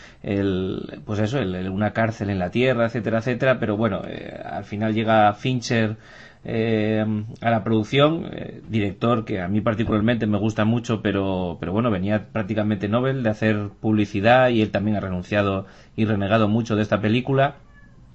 pues 1.05 1.19
eso, 1.19 1.39
el, 1.39 1.69
una 1.69 1.93
cárcel 1.93 2.29
en 2.29 2.39
la 2.39 2.51
Tierra, 2.51 2.87
etcétera, 2.87 3.19
etcétera, 3.19 3.57
pero 3.59 3.77
bueno, 3.77 4.01
eh, 4.05 4.37
al 4.43 4.65
final 4.65 4.93
llega 4.93 5.33
Fincher 5.33 5.95
eh, 6.43 7.05
a 7.39 7.49
la 7.49 7.63
producción, 7.63 8.29
director 8.67 9.23
que 9.23 9.39
a 9.39 9.47
mí 9.47 9.61
particularmente 9.61 10.27
me 10.27 10.37
gusta 10.39 10.65
mucho, 10.65 11.01
pero, 11.01 11.57
pero 11.61 11.71
bueno, 11.71 11.89
venía 11.89 12.27
prácticamente 12.33 12.89
Nobel 12.89 13.23
de 13.23 13.29
hacer 13.29 13.69
publicidad 13.79 14.49
y 14.49 14.61
él 14.61 14.71
también 14.71 14.97
ha 14.97 14.99
renunciado 14.99 15.65
y 15.95 16.03
renegado 16.03 16.49
mucho 16.49 16.75
de 16.75 16.81
esta 16.81 16.99
película, 16.99 17.55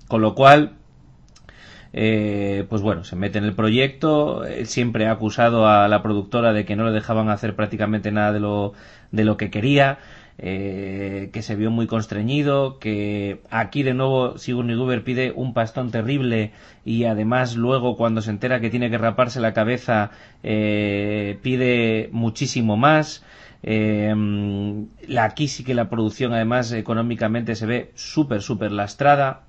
con 0.08 0.20
lo 0.20 0.34
cual 0.34 0.72
eh, 1.92 2.66
pues 2.68 2.82
bueno, 2.82 3.04
se 3.04 3.16
mete 3.16 3.38
en 3.38 3.44
el 3.44 3.54
proyecto, 3.54 4.44
él 4.44 4.66
siempre 4.66 5.06
ha 5.06 5.12
acusado 5.12 5.66
a 5.66 5.88
la 5.88 6.02
productora 6.02 6.52
de 6.52 6.64
que 6.64 6.76
no 6.76 6.84
le 6.84 6.92
dejaban 6.92 7.30
hacer 7.30 7.54
prácticamente 7.56 8.12
nada 8.12 8.32
de 8.32 8.40
lo, 8.40 8.74
de 9.10 9.24
lo 9.24 9.36
que 9.36 9.50
quería, 9.50 9.98
eh, 10.40 11.30
que 11.32 11.42
se 11.42 11.56
vio 11.56 11.70
muy 11.72 11.88
constreñido, 11.88 12.78
que 12.78 13.40
aquí 13.50 13.82
de 13.82 13.94
nuevo 13.94 14.38
Sigourney 14.38 14.76
Weaver 14.76 15.02
pide 15.02 15.32
un 15.34 15.52
pastón 15.52 15.90
terrible 15.90 16.52
y 16.84 17.04
además 17.04 17.56
luego 17.56 17.96
cuando 17.96 18.22
se 18.22 18.30
entera 18.30 18.60
que 18.60 18.70
tiene 18.70 18.88
que 18.88 18.98
raparse 18.98 19.40
la 19.40 19.52
cabeza 19.52 20.12
eh, 20.44 21.38
pide 21.42 22.08
muchísimo 22.12 22.76
más. 22.76 23.24
Eh, 23.64 24.14
la, 25.08 25.24
aquí 25.24 25.48
sí 25.48 25.64
que 25.64 25.74
la 25.74 25.90
producción 25.90 26.32
además 26.32 26.70
económicamente 26.70 27.56
se 27.56 27.66
ve 27.66 27.90
súper 27.96 28.40
súper 28.40 28.70
lastrada 28.70 29.47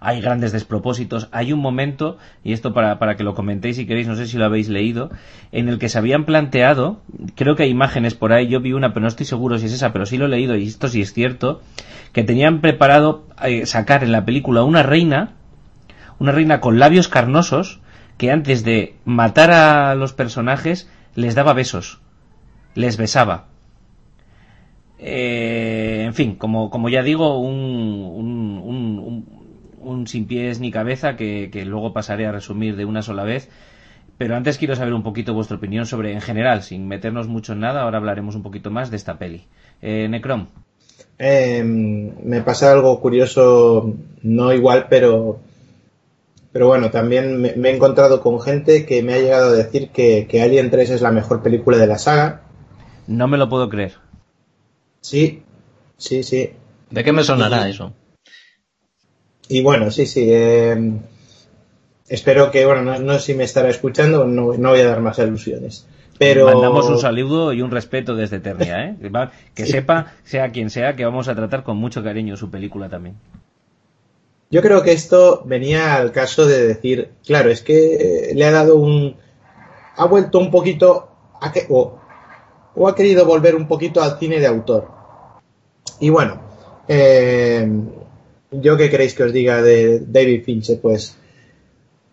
hay 0.00 0.20
grandes 0.22 0.52
despropósitos. 0.52 1.28
Hay 1.30 1.52
un 1.52 1.60
momento, 1.60 2.16
y 2.42 2.54
esto 2.54 2.72
para, 2.72 2.98
para 2.98 3.16
que 3.16 3.22
lo 3.22 3.34
comentéis 3.34 3.76
si 3.76 3.86
queréis, 3.86 4.08
no 4.08 4.16
sé 4.16 4.26
si 4.26 4.38
lo 4.38 4.46
habéis 4.46 4.68
leído, 4.68 5.10
en 5.52 5.68
el 5.68 5.78
que 5.78 5.90
se 5.90 5.98
habían 5.98 6.24
planteado, 6.24 7.00
creo 7.36 7.54
que 7.54 7.64
hay 7.64 7.70
imágenes 7.70 8.14
por 8.14 8.32
ahí, 8.32 8.48
yo 8.48 8.60
vi 8.60 8.72
una, 8.72 8.94
pero 8.94 9.02
no 9.02 9.08
estoy 9.08 9.26
seguro 9.26 9.58
si 9.58 9.66
es 9.66 9.72
esa, 9.74 9.92
pero 9.92 10.06
sí 10.06 10.16
lo 10.16 10.24
he 10.24 10.28
leído 10.28 10.56
y 10.56 10.66
esto 10.66 10.88
sí 10.88 11.02
es 11.02 11.12
cierto, 11.12 11.60
que 12.12 12.24
tenían 12.24 12.62
preparado 12.62 13.24
eh, 13.42 13.66
sacar 13.66 14.02
en 14.02 14.12
la 14.12 14.24
película 14.24 14.64
una 14.64 14.82
reina, 14.82 15.34
una 16.18 16.32
reina 16.32 16.60
con 16.60 16.78
labios 16.78 17.08
carnosos, 17.08 17.80
que 18.16 18.30
antes 18.30 18.64
de 18.64 18.96
matar 19.04 19.50
a 19.50 19.94
los 19.94 20.12
personajes 20.12 20.90
les 21.14 21.34
daba 21.34 21.52
besos, 21.52 22.00
les 22.74 22.96
besaba. 22.96 23.46
Eh, 25.02 26.02
en 26.04 26.12
fin, 26.12 26.34
como, 26.34 26.68
como 26.68 26.90
ya 26.90 27.02
digo, 27.02 27.38
un, 27.38 28.29
un 30.00 30.06
sin 30.06 30.26
pies 30.26 30.60
ni 30.60 30.70
cabeza 30.70 31.16
que, 31.16 31.50
que, 31.52 31.64
luego 31.64 31.92
pasaré 31.92 32.26
a 32.26 32.32
resumir 32.32 32.76
de 32.76 32.84
una 32.84 33.02
sola 33.02 33.24
vez. 33.24 33.48
Pero 34.18 34.36
antes 34.36 34.58
quiero 34.58 34.76
saber 34.76 34.92
un 34.92 35.02
poquito 35.02 35.32
vuestra 35.32 35.56
opinión 35.56 35.86
sobre, 35.86 36.12
en 36.12 36.20
general, 36.20 36.62
sin 36.62 36.86
meternos 36.88 37.26
mucho 37.26 37.52
en 37.52 37.60
nada, 37.60 37.82
ahora 37.82 37.98
hablaremos 37.98 38.34
un 38.34 38.42
poquito 38.42 38.70
más 38.70 38.90
de 38.90 38.96
esta 38.96 39.18
peli. 39.18 39.46
Eh, 39.80 40.08
Necrom. 40.08 40.48
Eh, 41.18 41.62
me 41.64 42.40
pasa 42.42 42.72
algo 42.72 43.00
curioso, 43.00 43.94
no 44.22 44.52
igual, 44.52 44.86
pero, 44.90 45.40
pero 46.52 46.66
bueno, 46.66 46.90
también 46.90 47.40
me, 47.40 47.54
me, 47.54 47.70
he 47.70 47.76
encontrado 47.76 48.20
con 48.20 48.40
gente 48.40 48.84
que 48.84 49.02
me 49.02 49.14
ha 49.14 49.18
llegado 49.18 49.50
a 49.50 49.56
decir 49.56 49.90
que, 49.90 50.26
que 50.28 50.42
Alien 50.42 50.70
3 50.70 50.90
es 50.90 51.02
la 51.02 51.12
mejor 51.12 51.42
película 51.42 51.78
de 51.78 51.86
la 51.86 51.98
saga. 51.98 52.42
No 53.06 53.26
me 53.26 53.38
lo 53.38 53.48
puedo 53.48 53.68
creer. 53.68 53.94
Sí, 55.00 55.42
sí, 55.96 56.22
sí. 56.22 56.50
¿De 56.90 57.04
qué 57.04 57.12
me 57.12 57.24
sonará 57.24 57.68
y, 57.68 57.70
eso? 57.70 57.94
Y 59.50 59.62
bueno, 59.62 59.90
sí, 59.90 60.06
sí. 60.06 60.28
Eh, 60.30 60.92
espero 62.08 62.52
que, 62.52 62.64
bueno, 62.64 62.82
no, 62.82 62.98
no, 63.00 63.14
sé 63.14 63.20
si 63.20 63.34
me 63.34 63.42
estará 63.42 63.68
escuchando, 63.68 64.24
no, 64.24 64.54
no 64.54 64.70
voy 64.70 64.80
a 64.80 64.86
dar 64.86 65.00
más 65.00 65.18
ilusiones. 65.18 65.88
Pero... 66.18 66.46
Mandamos 66.46 66.88
un 66.88 67.00
saludo 67.00 67.52
y 67.52 67.60
un 67.60 67.72
respeto 67.72 68.14
desde 68.14 68.36
Eternia, 68.36 68.84
¿eh? 68.84 68.96
Que 69.54 69.66
sí. 69.66 69.72
sepa, 69.72 70.12
sea 70.22 70.50
quien 70.50 70.70
sea, 70.70 70.94
que 70.94 71.04
vamos 71.04 71.26
a 71.26 71.34
tratar 71.34 71.64
con 71.64 71.78
mucho 71.78 72.04
cariño 72.04 72.36
su 72.36 72.48
película 72.48 72.88
también. 72.88 73.16
Yo 74.52 74.62
creo 74.62 74.84
que 74.84 74.92
esto 74.92 75.42
venía 75.44 75.96
al 75.96 76.12
caso 76.12 76.46
de 76.46 76.68
decir, 76.68 77.10
claro, 77.26 77.50
es 77.50 77.60
que 77.62 78.30
le 78.32 78.44
ha 78.44 78.52
dado 78.52 78.76
un... 78.76 79.16
ha 79.96 80.04
vuelto 80.06 80.38
un 80.38 80.52
poquito 80.52 81.08
a 81.40 81.50
que, 81.50 81.66
o, 81.68 81.98
o 82.76 82.88
ha 82.88 82.94
querido 82.94 83.26
volver 83.26 83.56
un 83.56 83.66
poquito 83.66 84.00
al 84.00 84.16
cine 84.16 84.38
de 84.38 84.46
autor. 84.46 84.88
Y 85.98 86.10
bueno, 86.10 86.40
eh, 86.86 87.68
yo 88.50 88.76
qué 88.76 88.90
queréis 88.90 89.14
que 89.14 89.22
os 89.22 89.32
diga 89.32 89.62
de 89.62 90.00
David 90.00 90.44
Fincher, 90.44 90.80
pues 90.80 91.16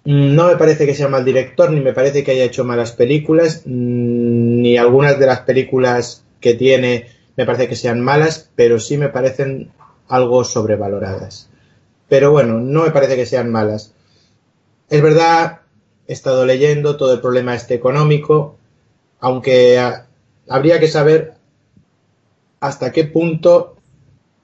no 0.05 0.47
me 0.47 0.55
parece 0.55 0.85
que 0.85 0.95
sea 0.95 1.09
mal 1.09 1.25
director, 1.25 1.71
ni 1.71 1.81
me 1.81 1.93
parece 1.93 2.23
que 2.23 2.31
haya 2.31 2.45
hecho 2.45 2.63
malas 2.63 2.93
películas, 2.93 3.63
ni 3.65 4.77
algunas 4.77 5.19
de 5.19 5.25
las 5.25 5.41
películas 5.41 6.23
que 6.39 6.53
tiene 6.53 7.07
me 7.35 7.45
parece 7.45 7.67
que 7.67 7.75
sean 7.75 8.01
malas, 8.01 8.49
pero 8.55 8.79
sí 8.79 8.97
me 8.97 9.09
parecen 9.09 9.71
algo 10.07 10.43
sobrevaloradas. 10.43 11.49
Pero 12.09 12.31
bueno, 12.31 12.59
no 12.59 12.83
me 12.83 12.91
parece 12.91 13.15
que 13.15 13.25
sean 13.25 13.51
malas. 13.51 13.93
Es 14.89 15.01
verdad, 15.01 15.59
he 16.07 16.13
estado 16.13 16.45
leyendo 16.45 16.97
todo 16.97 17.13
el 17.13 17.21
problema 17.21 17.53
este 17.53 17.75
económico, 17.75 18.55
aunque 19.19 19.79
habría 20.47 20.79
que 20.79 20.87
saber 20.87 21.33
hasta 22.59 22.91
qué 22.91 23.03
punto 23.03 23.75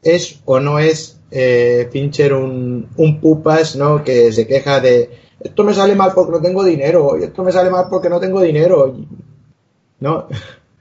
es 0.04 0.42
o 0.46 0.60
no 0.60 0.78
es 0.78 1.20
eh, 1.34 1.90
Fincher 1.92 2.34
un, 2.34 2.88
un 2.96 3.20
pupas, 3.20 3.76
¿no? 3.76 4.04
Que 4.04 4.32
se 4.32 4.48
queja 4.48 4.80
de 4.80 5.24
esto 5.44 5.64
me 5.64 5.74
sale 5.74 5.96
mal 5.96 6.12
porque 6.16 6.32
no 6.32 6.42
tengo 6.42 6.64
dinero, 6.64 7.18
y 7.20 7.24
esto 7.24 7.44
me 7.44 7.52
sale 7.52 7.70
mal 7.70 7.86
porque 7.90 8.10
no 8.10 8.20
tengo 8.20 8.42
dinero, 8.42 8.96
¿no? 10.00 10.28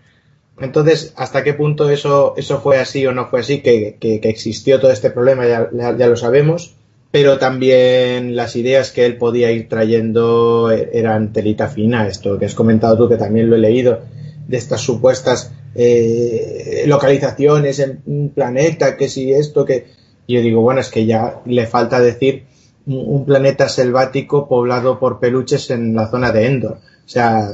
Entonces, 0.61 1.13
¿hasta 1.17 1.43
qué 1.43 1.55
punto 1.55 1.91
eso, 1.91 2.35
eso 2.37 2.61
fue 2.61 2.79
así 2.79 3.05
o 3.07 3.13
no 3.13 3.27
fue 3.27 3.41
así? 3.41 3.61
Que, 3.61 3.97
que, 3.99 4.21
existió 4.23 4.79
todo 4.79 4.93
este 4.93 5.11
problema, 5.11 5.47
ya, 5.47 5.71
ya, 5.73 6.07
lo 6.07 6.15
sabemos, 6.15 6.77
pero 7.11 7.39
también 7.39 8.37
las 8.37 8.55
ideas 8.55 8.93
que 8.93 9.05
él 9.05 9.17
podía 9.17 9.51
ir 9.51 9.69
trayendo 9.69 10.71
eran 10.71 11.33
telita 11.33 11.69
fina, 11.69 12.07
esto 12.07 12.39
que 12.39 12.47
has 12.47 12.55
comentado 12.55 12.97
tú, 12.97 13.09
que 13.09 13.17
también 13.17 13.51
lo 13.51 13.57
he 13.57 13.59
leído, 13.59 14.01
de 14.47 14.57
estas 14.57 14.81
supuestas 14.83 15.53
eh, 15.75 16.85
localizaciones 16.87 17.81
en 17.81 18.03
un 18.07 18.31
planeta, 18.31 18.97
que 18.97 19.09
si 19.09 19.33
esto, 19.33 19.65
que... 19.65 20.02
Y 20.27 20.35
yo 20.35 20.41
digo, 20.41 20.61
bueno, 20.61 20.81
es 20.81 20.91
que 20.91 21.07
ya 21.07 21.41
le 21.45 21.67
falta 21.67 22.01
decir 22.01 22.45
un 22.87 23.25
planeta 23.25 23.69
selvático 23.69 24.49
poblado 24.49 24.99
por 24.99 25.21
peluches 25.21 25.71
en 25.71 25.95
la 25.95 26.09
zona 26.09 26.33
de 26.33 26.47
Endor. 26.47 26.79
O 27.05 27.09
sea, 27.09 27.49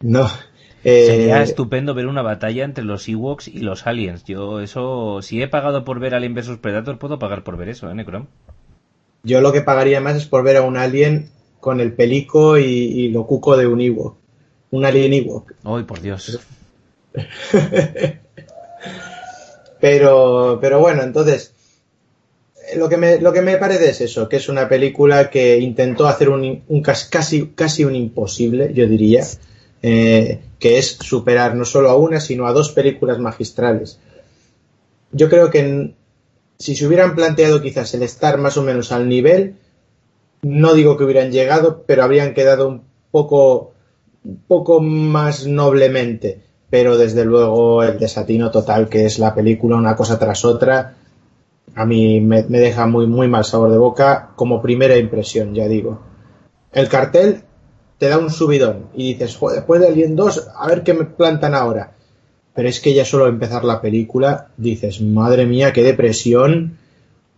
no. 0.00 0.28
Sería 0.82 1.42
estupendo 1.42 1.94
ver 1.94 2.06
una 2.06 2.22
batalla 2.22 2.64
entre 2.64 2.84
los 2.84 3.08
Ewoks 3.08 3.48
y 3.48 3.60
los 3.60 3.86
aliens. 3.86 4.24
Yo 4.24 4.60
eso, 4.60 5.20
si 5.22 5.42
he 5.42 5.48
pagado 5.48 5.84
por 5.84 5.98
ver 6.00 6.14
Alien 6.14 6.34
vs 6.34 6.58
Predator, 6.60 6.98
puedo 6.98 7.18
pagar 7.18 7.42
por 7.42 7.56
ver 7.56 7.68
eso, 7.68 7.90
¿eh, 7.90 7.94
Necrom? 7.94 8.26
Yo 9.22 9.40
lo 9.40 9.52
que 9.52 9.60
pagaría 9.60 10.00
más 10.00 10.16
es 10.16 10.26
por 10.26 10.44
ver 10.44 10.56
a 10.56 10.62
un 10.62 10.76
alien 10.76 11.30
con 11.60 11.80
el 11.80 11.92
pelico 11.92 12.56
y, 12.56 13.08
lo 13.08 13.26
cuco 13.26 13.56
de 13.56 13.66
un 13.66 13.80
Ewok. 13.80 14.16
Un 14.70 14.84
alien 14.84 15.12
Ewok. 15.12 15.54
Ay, 15.64 15.82
por 15.82 16.00
Dios. 16.00 16.40
pero, 19.80 20.58
pero 20.60 20.80
bueno, 20.80 21.02
entonces, 21.02 21.54
lo 22.76 22.88
que, 22.88 22.96
me, 22.96 23.20
lo 23.20 23.32
que 23.32 23.42
me 23.42 23.56
parece 23.56 23.90
es 23.90 24.00
eso, 24.00 24.28
que 24.28 24.36
es 24.36 24.48
una 24.48 24.68
película 24.68 25.30
que 25.30 25.58
intentó 25.58 26.06
hacer 26.06 26.28
un, 26.28 26.62
casi, 26.82 27.48
casi 27.54 27.84
un 27.84 27.96
imposible, 27.96 28.72
yo 28.74 28.86
diría, 28.86 29.24
eh, 29.82 30.40
que 30.58 30.78
es 30.78 30.98
superar 31.00 31.54
no 31.54 31.64
solo 31.64 31.90
a 31.90 31.96
una, 31.96 32.20
sino 32.20 32.46
a 32.46 32.52
dos 32.52 32.72
películas 32.72 33.18
magistrales. 33.18 33.98
Yo 35.12 35.28
creo 35.30 35.50
que 35.50 35.94
si 36.58 36.76
se 36.76 36.86
hubieran 36.86 37.14
planteado 37.14 37.62
quizás 37.62 37.94
el 37.94 38.02
estar 38.02 38.38
más 38.38 38.56
o 38.56 38.62
menos 38.62 38.92
al 38.92 39.08
nivel, 39.08 39.56
no 40.42 40.74
digo 40.74 40.96
que 40.96 41.04
hubieran 41.04 41.32
llegado, 41.32 41.84
pero 41.86 42.02
habrían 42.02 42.34
quedado 42.34 42.68
un 42.68 42.82
poco, 43.10 43.72
un 44.24 44.42
poco 44.46 44.80
más 44.80 45.46
noblemente. 45.46 46.47
Pero 46.70 46.98
desde 46.98 47.24
luego 47.24 47.82
el 47.82 47.98
desatino 47.98 48.50
total 48.50 48.88
que 48.88 49.06
es 49.06 49.18
la 49.18 49.34
película, 49.34 49.76
una 49.76 49.96
cosa 49.96 50.18
tras 50.18 50.44
otra, 50.44 50.94
a 51.74 51.86
mí 51.86 52.20
me, 52.20 52.42
deja 52.42 52.86
muy, 52.86 53.06
muy 53.06 53.28
mal 53.28 53.44
sabor 53.44 53.70
de 53.70 53.78
boca 53.78 54.30
como 54.36 54.60
primera 54.60 54.96
impresión, 54.96 55.54
ya 55.54 55.68
digo. 55.68 56.00
El 56.72 56.88
cartel 56.88 57.42
te 57.98 58.08
da 58.08 58.18
un 58.18 58.30
subidón 58.30 58.86
y 58.94 59.14
dices, 59.14 59.36
joder, 59.36 59.58
después 59.58 59.80
de 59.80 59.88
Alien 59.88 60.16
2, 60.16 60.48
a 60.56 60.66
ver 60.66 60.82
qué 60.82 60.94
me 60.94 61.04
plantan 61.04 61.54
ahora. 61.54 61.92
Pero 62.54 62.68
es 62.68 62.80
que 62.80 62.92
ya 62.92 63.04
solo 63.04 63.28
empezar 63.28 63.64
la 63.64 63.80
película 63.80 64.48
dices, 64.56 65.00
madre 65.00 65.46
mía, 65.46 65.72
qué 65.72 65.82
depresión, 65.82 66.76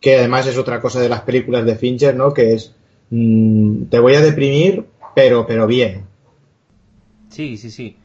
que 0.00 0.16
además 0.16 0.46
es 0.46 0.56
otra 0.56 0.80
cosa 0.80 1.00
de 1.00 1.08
las 1.08 1.20
películas 1.20 1.64
de 1.66 1.76
Fincher, 1.76 2.16
¿no? 2.16 2.32
Que 2.32 2.54
es, 2.54 2.74
mm, 3.10 3.84
te 3.84 3.98
voy 3.98 4.14
a 4.14 4.22
deprimir, 4.22 4.86
pero, 5.14 5.46
pero 5.46 5.66
bien. 5.66 6.06
Sí, 7.28 7.56
sí, 7.58 7.70
sí. 7.70 7.96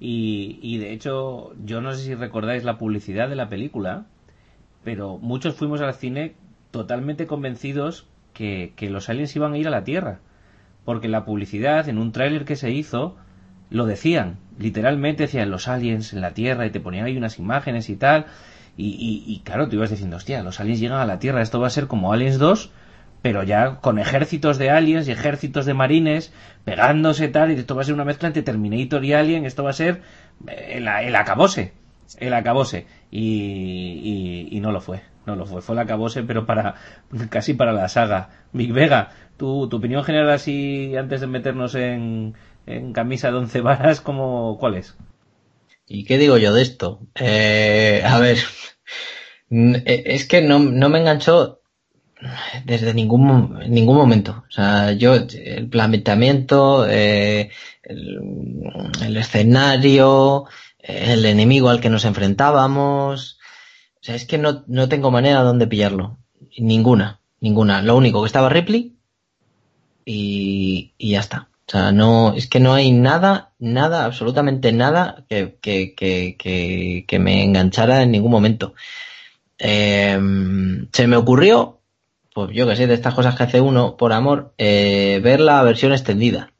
Y, 0.00 0.58
y 0.62 0.78
de 0.78 0.92
hecho, 0.92 1.54
yo 1.64 1.80
no 1.80 1.92
sé 1.92 2.04
si 2.04 2.14
recordáis 2.14 2.64
la 2.64 2.78
publicidad 2.78 3.28
de 3.28 3.36
la 3.36 3.48
película, 3.48 4.06
pero 4.84 5.18
muchos 5.18 5.54
fuimos 5.54 5.80
al 5.80 5.94
cine 5.94 6.34
totalmente 6.70 7.26
convencidos 7.26 8.06
que, 8.34 8.72
los 8.90 9.08
aliens 9.08 9.34
iban 9.36 9.54
a 9.54 9.58
ir 9.58 9.68
a 9.68 9.70
la 9.70 9.84
Tierra. 9.84 10.18
Porque 10.84 11.08
la 11.08 11.24
publicidad, 11.24 11.88
en 11.88 11.98
un 11.98 12.12
tráiler 12.12 12.44
que 12.44 12.56
se 12.56 12.70
hizo, 12.70 13.16
lo 13.70 13.86
decían. 13.86 14.36
Literalmente 14.58 15.22
decían 15.22 15.50
los 15.50 15.68
aliens 15.68 16.12
en 16.12 16.20
la 16.20 16.34
Tierra 16.34 16.66
y 16.66 16.70
te 16.70 16.80
ponían 16.80 17.06
ahí 17.06 17.16
unas 17.16 17.38
imágenes 17.38 17.88
y 17.88 17.96
tal. 17.96 18.26
Y, 18.76 19.24
y, 19.26 19.40
claro, 19.44 19.68
tú 19.68 19.76
ibas 19.76 19.90
diciendo, 19.90 20.16
hostia, 20.16 20.42
los 20.42 20.60
aliens 20.60 20.80
llegan 20.80 20.98
a 20.98 21.06
la 21.06 21.20
Tierra, 21.20 21.42
esto 21.42 21.60
va 21.60 21.68
a 21.68 21.70
ser 21.70 21.86
como 21.86 22.12
Aliens 22.12 22.38
2, 22.38 22.72
pero 23.24 23.42
ya 23.42 23.76
con 23.80 23.98
ejércitos 23.98 24.58
de 24.58 24.68
aliens 24.68 25.08
y 25.08 25.12
ejércitos 25.12 25.64
de 25.64 25.72
marines 25.72 26.30
pegándose 26.62 27.28
tal, 27.28 27.50
y 27.50 27.54
esto 27.54 27.74
va 27.74 27.80
a 27.80 27.84
ser 27.86 27.94
una 27.94 28.04
mezcla 28.04 28.28
entre 28.28 28.42
Terminator 28.42 29.02
y 29.02 29.14
Alien, 29.14 29.46
esto 29.46 29.64
va 29.64 29.70
a 29.70 29.72
ser 29.72 30.02
el, 30.46 30.86
el 30.86 31.16
acabose 31.16 31.72
el 32.18 32.34
acabose. 32.34 32.86
Y, 33.10 34.50
y, 34.52 34.60
no 34.60 34.72
lo 34.72 34.82
fue 34.82 35.00
no 35.24 35.36
lo 35.36 35.46
fue 35.46 35.62
fue 35.62 35.74
el 35.74 35.78
acabose 35.78 36.22
pero 36.22 36.44
para 36.44 36.74
casi 37.30 37.54
para 37.54 37.72
la 37.72 37.88
saga. 37.88 38.28
Big 38.52 38.74
Vega 38.74 39.12
tu, 39.38 39.70
tu 39.70 39.78
opinión 39.78 40.04
general 40.04 40.28
así 40.28 40.94
antes 40.94 41.22
de 41.22 41.26
meternos 41.26 41.74
en, 41.76 42.34
en 42.66 42.92
camisa 42.92 43.30
de 43.30 43.38
once 43.38 43.62
varas 43.62 44.02
como 44.02 44.58
cuál 44.58 44.74
es 44.74 44.98
y 45.86 46.04
qué 46.04 46.18
digo 46.18 46.36
yo 46.36 46.52
de 46.52 46.60
esto 46.60 47.00
eh, 47.14 48.02
a 48.04 48.18
ver 48.18 48.36
e, 49.48 50.02
es 50.04 50.26
que 50.26 50.42
no, 50.42 50.58
no 50.58 50.90
me 50.90 50.98
enganchó 50.98 51.62
desde 52.64 52.94
ningún 52.94 53.60
ningún 53.68 53.96
momento 53.96 54.44
o 54.48 54.50
sea 54.50 54.92
yo 54.92 55.14
el 55.14 55.68
planteamiento 55.68 56.86
eh, 56.88 57.50
el, 57.82 59.16
escenario 59.16 60.46
el 60.84 61.24
enemigo 61.24 61.70
al 61.70 61.80
que 61.80 61.90
nos 61.90 62.04
enfrentábamos. 62.04 63.38
O 63.94 64.04
sea, 64.04 64.14
es 64.14 64.26
que 64.26 64.38
no, 64.38 64.64
no 64.66 64.88
tengo 64.88 65.10
manera 65.10 65.42
donde 65.42 65.66
pillarlo. 65.66 66.18
Ninguna, 66.58 67.20
ninguna. 67.40 67.82
Lo 67.82 67.96
único 67.96 68.22
que 68.22 68.26
estaba 68.26 68.48
Ripley 68.48 68.96
y, 70.04 70.92
y 70.98 71.10
ya 71.10 71.20
está. 71.20 71.48
O 71.66 71.70
sea, 71.70 71.92
no, 71.92 72.34
es 72.34 72.46
que 72.46 72.60
no 72.60 72.74
hay 72.74 72.92
nada, 72.92 73.52
nada, 73.58 74.04
absolutamente 74.04 74.70
nada 74.72 75.24
que, 75.30 75.56
que, 75.62 75.94
que, 75.94 77.04
que, 77.08 77.18
me 77.18 77.42
enganchara 77.42 78.02
en 78.02 78.10
ningún 78.10 78.30
momento. 78.30 78.74
Em, 79.56 80.88
se 80.92 81.06
me 81.06 81.16
ocurrió, 81.16 81.80
pues 82.34 82.50
yo 82.52 82.66
que 82.66 82.76
sé, 82.76 82.86
de 82.86 82.94
estas 82.94 83.14
cosas 83.14 83.36
que 83.36 83.44
hace 83.44 83.62
uno 83.62 83.96
por 83.96 84.12
amor, 84.12 84.52
eh, 84.58 85.20
ver 85.22 85.40
la 85.40 85.62
versión 85.62 85.92
extendida 85.92 86.50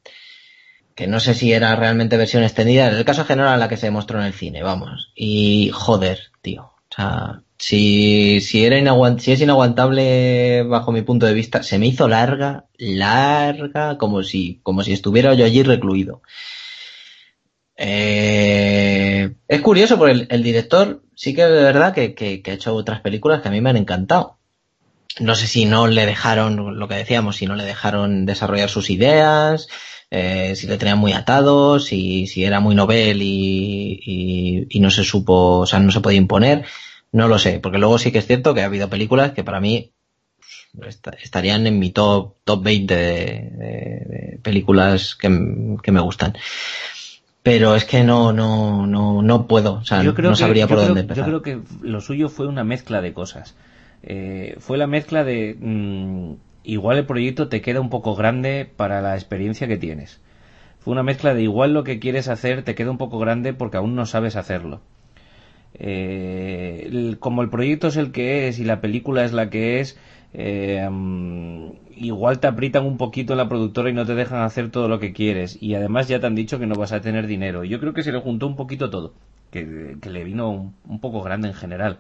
que 0.95 1.07
no 1.07 1.21
sé 1.21 1.35
si 1.35 1.53
era 1.53 1.75
realmente 1.77 2.17
versión 2.17 2.45
extendida, 2.45 2.89
en 2.89 2.95
el 2.95 3.05
caso 3.05 3.25
general 3.25 3.59
la 3.59 3.69
que 3.69 3.77
se 3.77 3.87
demostró 3.87 4.21
en 4.21 4.27
el 4.27 4.33
cine, 4.33 4.63
vamos. 4.63 5.13
Y 5.15 5.71
joder, 5.73 6.31
tío. 6.41 6.63
O 6.63 6.95
sea, 6.95 7.43
si, 7.59 8.41
si, 8.41 8.65
era 8.65 8.77
si 9.19 9.33
es 9.33 9.41
inaguantable 9.41 10.63
bajo 10.63 10.93
mi 10.93 11.03
punto 11.03 11.27
de 11.27 11.35
vista, 11.35 11.63
se 11.63 11.79
me 11.79 11.87
hizo 11.89 12.07
larga, 12.09 12.67
larga, 12.79 13.99
como 13.99 14.23
si, 14.23 14.61
como 14.63 14.85
si 14.85 14.93
estuviera 14.93 15.35
yo 15.35 15.45
allí 15.45 15.63
recluido. 15.65 16.23
Eh, 17.77 19.35
es 19.49 19.61
curioso 19.63 19.99
porque 19.99 20.27
el, 20.31 20.43
director 20.45 21.03
sí 21.17 21.35
que 21.35 21.45
de 21.45 21.63
verdad 21.65 21.93
que, 21.93 22.15
que 22.15 22.43
ha 22.47 22.55
hecho 22.55 22.75
otras 22.75 23.01
películas 23.01 23.43
que 23.43 23.49
a 23.49 23.51
mí 23.51 23.61
me 23.61 23.71
han 23.71 23.77
encantado 23.77 24.39
no 25.21 25.35
sé 25.35 25.47
si 25.47 25.65
no 25.65 25.87
le 25.87 26.07
dejaron, 26.07 26.79
lo 26.79 26.89
que 26.89 26.95
decíamos, 26.95 27.37
si 27.37 27.47
no 27.47 27.55
le 27.55 27.65
dejaron 27.65 28.27
desarrollar 28.27 28.69
sus 28.69 28.91
ideas, 28.91 29.69
eh, 30.11 30.55
si 30.57 30.67
le 30.67 30.79
tenían 30.79 30.99
muy 30.99 31.13
atado, 31.13 31.81
si, 31.81 32.27
si 32.27 32.45
era 32.45 32.61
muy 32.61 32.75
novel 32.75 33.23
y, 33.23 34.67
y, 34.71 34.81
no 34.81 34.91
se 34.91 35.05
supo, 35.05 35.61
o 35.61 35.67
sea, 35.67 35.81
no 35.81 35.93
se 35.93 36.01
podía 36.01 36.19
imponer, 36.19 36.65
no 37.13 37.29
lo 37.29 37.39
sé, 37.39 37.61
porque 37.61 37.79
luego 37.79 37.99
sí 37.99 38.13
que 38.13 38.19
es 38.19 38.27
cierto 38.27 38.55
que 38.55 38.63
ha 38.63 38.67
habido 38.67 38.89
películas 38.89 39.33
que 39.33 39.45
para 39.45 39.61
mí 39.61 39.93
estarían 41.23 41.67
en 41.67 41.79
mi 41.79 41.91
top, 41.91 42.35
top 42.45 42.63
20 42.63 42.95
de, 42.95 44.41
películas 44.43 45.15
que, 45.15 45.29
me 45.29 46.01
gustan. 46.01 46.37
Pero 47.43 47.77
es 47.77 47.85
que 47.85 48.05
no 48.05 48.33
no 48.33 48.87
no 48.87 49.21
no 49.21 49.47
puedo 49.47 49.75
o 49.75 49.85
sea 49.85 50.03
no 50.03 50.35
sabría 50.35 50.67
por 50.67 50.79
dónde 50.79 51.03
empezar 51.03 51.27
yo 51.27 51.43
creo 51.43 51.43
que 51.43 51.87
lo 51.87 52.01
suyo 52.01 52.31
fue 52.31 52.47
una 52.47 52.65
mezcla 52.65 53.03
de 53.03 53.13
cosas 53.13 53.55
eh, 54.07 54.57
fue 54.59 54.79
la 54.79 54.87
mezcla 54.87 55.25
de 55.25 55.57
mm, 55.59 56.35
igual 56.65 56.99
el 56.99 57.07
proyecto 57.07 57.49
te 57.49 57.61
queda 57.63 57.81
un 57.81 57.91
poco 57.91 58.15
grande 58.15 58.69
para 58.77 59.01
la 59.01 59.15
experiencia 59.15 59.67
que 59.69 59.79
tienes. 59.79 60.21
Fue 60.79 60.93
una 60.93 61.03
mezcla 61.03 61.35
de 61.35 61.43
igual 61.43 61.73
lo 61.73 61.85
que 61.85 61.99
quieres 61.99 62.29
hacer 62.29 62.63
te 62.63 62.75
queda 62.75 62.91
un 62.91 62.99
poco 62.99 63.19
grande 63.19 63.55
porque 63.55 63.79
aún 63.79 63.95
no 63.95 64.07
sabes 64.07 64.37
hacerlo. 64.37 64.83
Eh, 65.75 67.17
como 67.19 67.43
el 67.43 67.51
proyecto 67.51 67.89
es 67.89 67.97
el 67.97 68.13
que 68.13 68.49
es 68.49 68.59
y 68.61 68.65
la 68.65 68.81
película 68.81 69.25
es 69.25 69.33
la 69.33 69.51
que 69.51 69.81
es, 69.81 69.99
eh, 70.35 70.89
mm, 70.91 71.71
igual 71.97 72.41
te 72.41 72.47
aprietan 72.47 72.85
un 72.87 72.97
poquito 72.97 73.33
en 73.33 73.39
la 73.39 73.49
productora 73.49 73.91
y 73.91 73.93
no 73.93 74.07
te 74.07 74.15
dejan 74.15 74.43
hacer 74.43 74.71
todo 74.71 74.89
lo 74.89 74.99
que 75.01 75.13
quieres. 75.13 75.61
Y 75.63 75.75
además 75.75 76.09
ya 76.09 76.21
te 76.21 76.27
han 76.27 76.35
dicho 76.35 76.59
que 76.59 76.67
no 76.67 76.75
vas 76.75 76.93
a 76.93 77.01
tener 77.01 77.27
dinero. 77.27 77.65
Yo 77.65 77.81
creo 77.81 77.95
que 77.95 78.03
se 78.03 78.13
le 78.13 78.21
juntó 78.21 78.47
un 78.47 78.57
poquito 78.57 78.91
todo, 78.91 79.15
que, 79.51 79.97
le 80.03 80.25
vino 80.25 80.75
un, 80.87 81.01
poco 81.01 81.23
grande 81.23 81.49
en 81.49 81.55
general. 81.55 81.99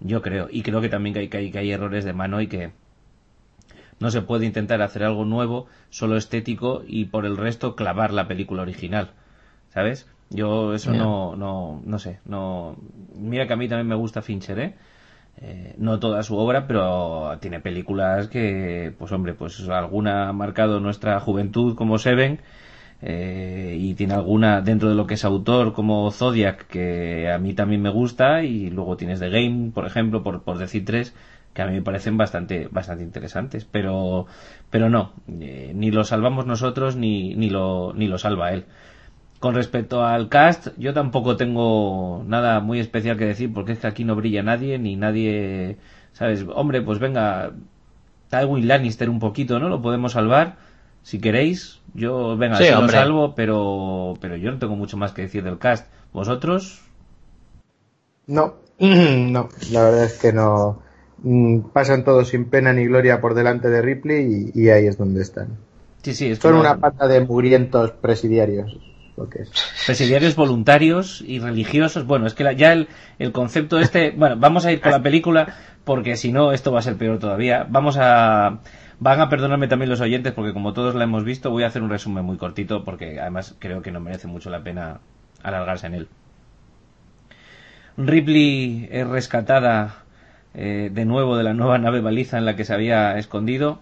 Yo 0.00 0.22
creo. 0.22 0.48
Y 0.50 0.62
creo 0.62 0.80
que 0.80 0.88
también 0.88 1.16
hay, 1.16 1.28
que 1.28 1.38
hay, 1.38 1.50
que 1.50 1.58
hay 1.58 1.70
errores 1.70 2.04
de 2.04 2.12
mano 2.12 2.40
y 2.40 2.46
que, 2.46 2.72
no 4.00 4.10
se 4.10 4.22
puede 4.22 4.46
intentar 4.46 4.82
hacer 4.82 5.04
algo 5.04 5.24
nuevo, 5.24 5.66
solo 5.90 6.16
estético, 6.16 6.82
y 6.86 7.06
por 7.06 7.26
el 7.26 7.36
resto 7.36 7.76
clavar 7.76 8.12
la 8.12 8.28
película 8.28 8.62
original. 8.62 9.12
¿Sabes? 9.70 10.08
Yo 10.30 10.74
eso 10.74 10.92
no, 10.92 11.36
no, 11.36 11.82
no 11.84 11.98
sé. 11.98 12.18
No, 12.24 12.76
mira 13.14 13.46
que 13.46 13.52
a 13.52 13.56
mí 13.56 13.68
también 13.68 13.88
me 13.88 13.94
gusta 13.94 14.22
Fincher, 14.22 14.58
¿eh? 14.58 14.74
¿eh? 15.40 15.74
no 15.78 15.98
toda 15.98 16.22
su 16.22 16.36
obra, 16.36 16.66
pero 16.66 17.36
tiene 17.40 17.60
películas 17.60 18.28
que, 18.28 18.92
pues 18.98 19.12
hombre, 19.12 19.34
pues 19.34 19.68
alguna 19.68 20.28
ha 20.28 20.32
marcado 20.32 20.80
nuestra 20.80 21.20
juventud 21.20 21.76
como 21.76 21.98
Seven, 21.98 22.40
eh, 23.06 23.76
y 23.78 23.92
tiene 23.94 24.14
alguna 24.14 24.62
dentro 24.62 24.88
de 24.88 24.94
lo 24.94 25.06
que 25.06 25.14
es 25.14 25.26
autor 25.26 25.74
como 25.74 26.10
Zodiac 26.10 26.66
que 26.66 27.30
a 27.30 27.38
mí 27.38 27.52
también 27.52 27.82
me 27.82 27.90
gusta 27.90 28.42
y 28.42 28.70
luego 28.70 28.96
tienes 28.96 29.20
The 29.20 29.28
Game, 29.28 29.72
por 29.74 29.86
ejemplo, 29.86 30.22
por, 30.22 30.42
por 30.42 30.56
decir 30.56 30.86
tres, 30.86 31.14
que 31.52 31.60
a 31.60 31.66
mí 31.66 31.74
me 31.74 31.82
parecen 31.82 32.16
bastante, 32.16 32.66
bastante 32.70 33.04
interesantes, 33.04 33.66
pero, 33.66 34.26
pero 34.70 34.88
no, 34.88 35.12
eh, 35.38 35.72
ni 35.74 35.90
lo 35.90 36.04
salvamos 36.04 36.46
nosotros 36.46 36.96
ni, 36.96 37.34
ni, 37.34 37.50
lo, 37.50 37.92
ni 37.94 38.08
lo 38.08 38.16
salva 38.16 38.52
él. 38.52 38.64
Con 39.38 39.54
respecto 39.54 40.02
al 40.02 40.30
cast, 40.30 40.68
yo 40.78 40.94
tampoco 40.94 41.36
tengo 41.36 42.24
nada 42.26 42.60
muy 42.60 42.80
especial 42.80 43.18
que 43.18 43.26
decir 43.26 43.52
porque 43.52 43.72
es 43.72 43.80
que 43.80 43.86
aquí 43.86 44.04
no 44.04 44.16
brilla 44.16 44.42
nadie 44.42 44.78
ni 44.78 44.96
nadie, 44.96 45.76
¿sabes? 46.12 46.46
Hombre, 46.54 46.80
pues 46.80 46.98
venga, 47.00 47.52
Tywin 48.30 48.66
Lannister 48.66 49.10
un 49.10 49.18
poquito, 49.18 49.58
¿no? 49.58 49.68
Lo 49.68 49.82
podemos 49.82 50.12
salvar 50.12 50.56
si 51.02 51.20
queréis. 51.20 51.80
Yo, 51.94 52.36
venga, 52.36 52.56
Sí, 52.58 52.64
si 52.64 52.70
lo 52.72 52.78
hombre. 52.80 52.96
salvo, 52.96 53.34
pero, 53.34 54.14
pero 54.20 54.36
yo 54.36 54.50
no 54.52 54.58
tengo 54.58 54.76
mucho 54.76 54.96
más 54.96 55.12
que 55.12 55.22
decir 55.22 55.42
del 55.44 55.58
cast. 55.58 55.86
¿Vosotros? 56.12 56.82
No, 58.26 58.54
no, 58.78 59.48
la 59.70 59.82
verdad 59.84 60.04
es 60.04 60.18
que 60.18 60.32
no. 60.32 60.82
Mm, 61.22 61.60
Pasan 61.72 62.04
todos 62.04 62.28
sin 62.28 62.50
pena 62.50 62.72
ni 62.72 62.84
gloria 62.86 63.20
por 63.20 63.34
delante 63.34 63.68
de 63.70 63.80
Ripley 63.82 64.50
y, 64.54 64.62
y 64.64 64.68
ahí 64.70 64.86
es 64.86 64.98
donde 64.98 65.22
están. 65.22 65.56
Sí, 66.02 66.14
sí, 66.14 66.28
es 66.30 66.40
Son 66.40 66.54
una 66.54 66.78
pata 66.80 67.08
de 67.08 67.20
mugrientos 67.20 67.92
presidiarios, 67.92 68.76
lo 69.16 69.28
que 69.28 69.42
es. 69.42 69.50
presidiarios 69.86 70.36
voluntarios 70.36 71.22
y 71.26 71.38
religiosos. 71.40 72.06
Bueno, 72.06 72.26
es 72.26 72.34
que 72.34 72.44
la- 72.44 72.52
ya 72.52 72.72
el, 72.72 72.88
el 73.18 73.32
concepto 73.32 73.78
este, 73.78 74.10
bueno, 74.12 74.36
vamos 74.38 74.64
a 74.66 74.72
ir 74.72 74.80
con 74.80 74.92
la 74.92 75.02
película 75.02 75.54
porque 75.84 76.16
si 76.16 76.32
no 76.32 76.52
esto 76.52 76.72
va 76.72 76.78
a 76.80 76.82
ser 76.82 76.96
peor 76.96 77.18
todavía. 77.18 77.66
Vamos 77.68 77.96
a 77.98 78.60
van 79.00 79.20
a 79.20 79.28
perdonarme 79.28 79.68
también 79.68 79.90
los 79.90 80.00
oyentes 80.00 80.32
porque 80.32 80.52
como 80.52 80.72
todos 80.72 80.94
la 80.94 81.04
hemos 81.04 81.24
visto 81.24 81.50
voy 81.50 81.64
a 81.64 81.66
hacer 81.66 81.82
un 81.82 81.90
resumen 81.90 82.24
muy 82.24 82.36
cortito 82.36 82.84
porque 82.84 83.20
además 83.20 83.56
creo 83.58 83.82
que 83.82 83.90
no 83.90 84.00
merece 84.00 84.26
mucho 84.26 84.50
la 84.50 84.62
pena 84.62 85.00
alargarse 85.42 85.86
en 85.86 85.94
él. 85.94 86.08
Ripley 87.96 88.88
es 88.90 89.06
rescatada 89.06 90.04
eh, 90.54 90.90
de 90.92 91.04
nuevo 91.04 91.36
de 91.36 91.44
la 91.44 91.54
nueva 91.54 91.78
nave 91.78 92.00
baliza 92.00 92.38
en 92.38 92.44
la 92.44 92.56
que 92.56 92.64
se 92.64 92.74
había 92.74 93.18
escondido 93.18 93.80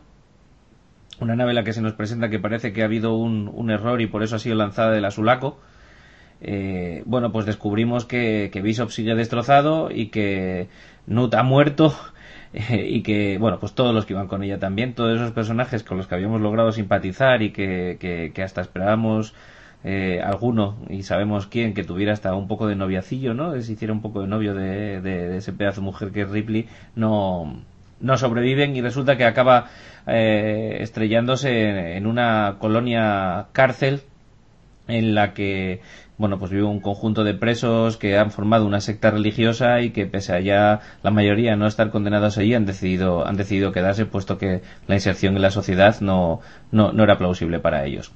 una 1.21 1.37
nave 1.37 1.51
en 1.51 1.57
la 1.57 1.65
que 1.65 1.73
se 1.73 1.81
nos 1.81 1.93
presenta 1.93 2.29
que 2.29 2.39
parece 2.39 2.73
que 2.73 2.83
ha 2.83 2.87
habido 2.87 3.15
un, 3.15 3.71
error 3.71 4.01
y 4.01 4.07
por 4.07 4.23
eso 4.23 4.37
ha 4.37 4.39
sido 4.39 4.57
lanzada 4.57 4.91
del 4.91 5.05
Azulaco. 5.05 5.59
Eh, 6.41 7.03
bueno, 7.07 7.31
pues 7.31 7.47
descubrimos 7.47 8.05
que, 8.05 8.51
que 8.53 8.61
Bishop 8.61 8.91
sigue 8.91 9.15
destrozado 9.15 9.91
y 9.91 10.09
que 10.09 10.69
Nut 11.07 11.35
ha 11.35 11.45
muerto 11.45 11.95
y 12.71 13.03
que, 13.03 13.39
bueno, 13.39 13.59
pues 13.59 13.73
todos 13.75 13.95
los 13.95 14.05
que 14.07 14.13
iban 14.15 14.27
con 14.29 14.43
ella 14.43 14.59
también, 14.59 14.95
todos 14.95 15.15
esos 15.17 15.33
personajes 15.33 15.83
con 15.85 15.97
los 15.97 16.07
que 16.07 16.15
habíamos 16.15 16.41
logrado 16.41 16.73
simpatizar 16.73 17.43
y 17.43 17.51
que, 17.53 17.97
que, 18.01 18.33
que 18.35 18.43
hasta 18.43 18.61
esperábamos 18.61 19.35
eh, 19.85 20.21
alguno, 20.23 20.77
y 20.89 21.03
sabemos 21.03 21.47
quién, 21.47 21.75
que 21.75 21.83
tuviera 21.85 22.13
hasta 22.13 22.35
un 22.35 22.49
poco 22.49 22.67
de 22.67 22.77
noviacillo, 22.77 23.35
¿no? 23.35 23.59
Se 23.61 23.73
hiciera 23.73 23.93
un 23.93 24.03
poco 24.03 24.21
de 24.21 24.29
novio 24.29 24.55
de, 24.55 25.01
de- 25.01 25.29
de 25.29 25.37
ese 25.39 25.53
pedazo 25.53 25.81
mujer 25.83 26.13
que 26.13 26.23
es 26.23 26.31
Ripley, 26.31 26.69
no, 26.95 27.63
no 28.01 28.17
sobreviven 28.17 28.77
y 28.77 28.81
resulta 28.83 29.17
que 29.17 29.25
acaba 29.25 29.71
eh, 30.07 30.79
estrellándose 30.81 31.97
en 31.97 32.07
una 32.07 32.57
colonia 32.61 33.47
cárcel 33.53 34.03
en 34.89 35.15
la 35.15 35.33
que 35.35 35.81
bueno 36.19 36.39
pues 36.39 36.51
vive 36.51 36.65
un 36.65 36.81
conjunto 36.81 37.25
de 37.25 37.35
presos 37.35 37.97
que 37.97 38.19
han 38.19 38.31
formado 38.31 38.67
una 38.67 38.81
secta 38.81 39.11
religiosa 39.11 39.81
y 39.81 39.91
que 39.91 40.07
pese 40.07 40.35
a 40.35 40.41
ya 40.41 40.81
la 41.03 41.11
mayoría 41.11 41.57
no 41.57 41.67
estar 41.67 41.91
condenados 41.91 42.39
allí 42.39 42.55
han 42.55 42.67
decidido 42.67 43.27
han 43.27 43.37
decidido 43.37 43.73
quedarse 43.73 44.07
puesto 44.07 44.39
que 44.39 44.63
la 44.87 44.95
inserción 44.95 45.37
en 45.37 45.43
la 45.43 45.51
sociedad 45.51 46.01
no 46.01 46.41
no, 46.71 46.93
no 46.93 47.05
era 47.05 47.19
plausible 47.19 47.61
para 47.61 47.85
ellos. 47.85 48.13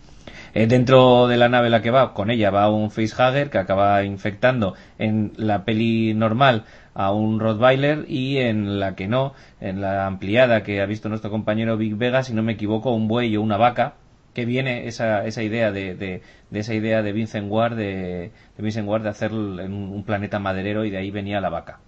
Eh, 0.55 0.67
dentro 0.67 1.29
de 1.29 1.37
la 1.37 1.51
nave 1.51 1.69
la 1.69 1.83
que 1.83 1.91
va, 1.91 2.15
con 2.15 2.31
ella 2.31 2.51
va 2.51 2.71
un 2.71 2.91
facehugger 2.91 3.51
que 3.51 3.59
acaba 3.59 4.03
infectando 4.05 4.75
en 4.99 5.33
la 5.37 5.67
peli 5.67 6.15
normal 6.15 6.65
a 6.95 7.13
un 7.13 7.41
Rottweiler 7.41 8.07
y 8.09 8.39
en 8.39 8.81
la 8.81 8.95
que 8.95 9.07
no, 9.07 9.35
en 9.61 9.83
la 9.83 10.07
ampliada 10.07 10.63
que 10.63 10.81
ha 10.81 10.87
visto 10.87 11.11
nuestro 11.11 11.31
compañero 11.31 11.77
Big 11.77 11.97
Vega, 11.97 12.23
si 12.23 12.33
no 12.33 12.43
me 12.43 12.55
equivoco, 12.55 12.95
un 12.95 13.07
buey 13.07 13.37
o 13.37 13.43
una 13.43 13.59
vaca, 13.59 13.97
que 14.37 14.45
viene 14.45 14.87
esa, 14.87 15.25
esa 15.27 15.43
idea 15.43 15.73
de, 15.73 15.95
de, 15.95 16.23
esa 16.53 16.75
idea 16.75 17.03
de 17.03 17.13
Vincent 17.13 17.51
Ward 17.51 17.75
de, 17.75 18.33
Vincent 18.59 18.87
Ward 18.87 19.03
de 19.05 19.09
hacer 19.09 19.33
un 19.33 20.05
planeta 20.05 20.39
maderero 20.39 20.85
y 20.85 20.91
de 20.91 20.99
ahí 20.99 21.11
venía 21.11 21.41
la 21.41 21.49
vaca. 21.49 21.81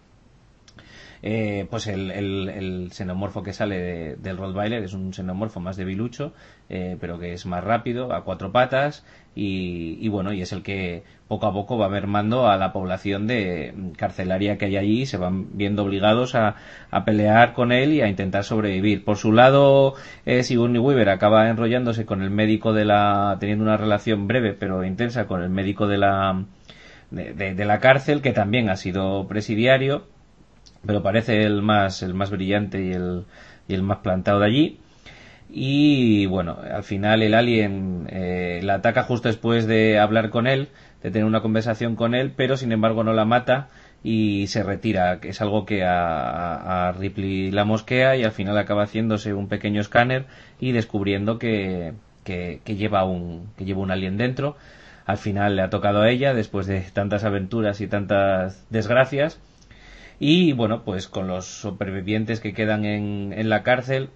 Eh, 1.23 1.67
pues 1.71 1.87
el, 1.89 2.11
el, 2.11 2.49
el 2.49 2.93
xenomorfo 2.93 3.43
que 3.43 3.53
sale 3.53 3.79
de- 3.79 4.17
del 4.17 4.37
Rottweiler 4.37 4.83
es 4.85 4.93
un 4.95 5.13
xenomorfo 5.13 5.59
más 5.61 5.77
debilucho, 5.77 6.33
eh, 6.69 6.97
pero 7.01 7.19
que 7.19 7.33
es 7.33 7.45
más 7.47 7.65
rápido, 7.65 8.13
a 8.13 8.23
cuatro 8.25 8.53
patas, 8.53 9.05
y, 9.35 9.99
y 10.01 10.09
bueno, 10.09 10.33
y 10.33 10.43
es 10.43 10.53
el 10.53 10.63
que 10.63 11.03
poco 11.29 11.47
a 11.47 11.53
poco 11.53 11.77
va 11.79 11.89
mermando 11.89 12.49
a 12.49 12.57
la 12.57 12.73
población 12.73 13.27
de 13.27 13.73
mm, 13.77 13.91
carcelaria 13.93 14.59
que 14.59 14.67
hay 14.67 14.77
allí, 14.77 15.07
se 15.07 15.17
van 15.17 15.57
viendo 15.57 15.85
obligados 15.85 16.35
a, 16.35 16.57
a 16.91 17.05
pelear 17.05 17.53
con 17.53 17.73
él 17.73 17.93
y 17.93 18.01
a 18.01 18.09
intentar 18.09 18.45
sobrevivir. 18.45 19.05
Por 19.05 19.17
su 19.17 19.33
lado, 19.33 19.95
eh, 20.27 20.43
Sigourney 20.43 20.79
Weaver 20.81 21.09
acaba 21.11 21.49
enrollándose 21.49 22.07
con 22.07 22.23
el 22.23 22.31
médico 22.31 22.73
de 22.73 22.85
la, 22.85 23.37
teniendo 23.41 23.65
una 23.65 23.77
relación 23.77 24.27
breve 24.29 24.55
pero 24.55 24.85
intensa 24.85 25.27
con 25.27 25.43
el 25.43 25.51
médico 25.51 25.87
de 25.89 25.99
la, 25.99 26.45
de- 27.11 27.65
la 27.65 27.79
cárcel, 27.81 28.23
que 28.23 28.33
también 28.33 28.69
ha 28.71 28.77
sido 28.77 29.27
presidiario, 29.29 30.07
pero 30.89 31.05
parece 31.05 31.45
el 31.45 31.63
más 31.63 32.03
el 32.03 32.15
más 32.15 32.33
brillante 32.33 32.83
y 32.85 32.93
el, 32.93 33.27
y 33.69 33.75
el 33.75 33.85
más 33.85 33.99
plantado 34.01 34.41
de 34.41 34.47
allí. 34.47 34.81
Y 35.51 36.27
bueno 36.27 36.59
al 36.73 36.83
final 36.85 37.23
el 37.23 37.35
alien 37.35 38.07
eh, 38.11 38.61
la 38.63 38.75
ataca 38.75 39.03
justo 39.05 39.29
después 39.29 39.67
de 39.67 39.99
hablar 39.99 40.29
con 40.31 40.47
él 40.47 40.69
de 41.03 41.11
tener 41.11 41.25
una 41.27 41.41
conversación 41.41 41.97
con 41.97 42.15
él 42.15 42.33
pero 42.37 42.57
sin 42.59 42.73
embargo 42.73 43.03
no 43.05 43.15
la 43.15 43.25
mata 43.25 43.69
y 44.05 44.47
se 44.49 44.63
retira 44.63 45.21
que 45.21 45.31
es 45.31 45.41
algo 45.41 45.65
que 45.65 45.85
a, 45.85 46.89
a- 46.89 46.93
Ripley 46.93 47.51
la 47.51 47.65
mosquea 47.65 48.17
y 48.17 48.25
al 48.25 48.33
final 48.33 48.59
acaba 48.59 48.83
haciéndose 48.85 49.33
un 49.35 49.49
pequeño 49.49 49.81
escáner 49.81 50.27
y 50.61 50.73
descubriendo 50.73 51.39
que, 51.39 51.95
que 52.25 52.61
lleva 52.77 53.05
un 53.05 53.49
que 53.57 53.65
lleva 53.65 53.81
un 53.81 53.91
alien 53.91 54.17
dentro. 54.19 54.57
Al 55.07 55.17
final 55.17 55.57
le 55.57 55.63
ha 55.63 55.71
tocado 55.71 56.03
a 56.03 56.11
ella 56.11 56.35
después 56.35 56.67
de 56.67 56.81
tantas 56.93 57.25
aventuras 57.25 57.81
y 57.81 57.87
tantas 57.89 58.67
desgracias 58.71 59.41
y 60.19 60.53
bueno, 60.53 60.83
pues 60.85 61.09
con 61.09 61.29
los 61.29 61.47
supervivientes 61.47 62.41
que 62.41 62.53
quedan 62.53 62.85
en, 62.85 63.33
en 63.33 63.49
la 63.49 63.63
cárcel, 63.63 64.11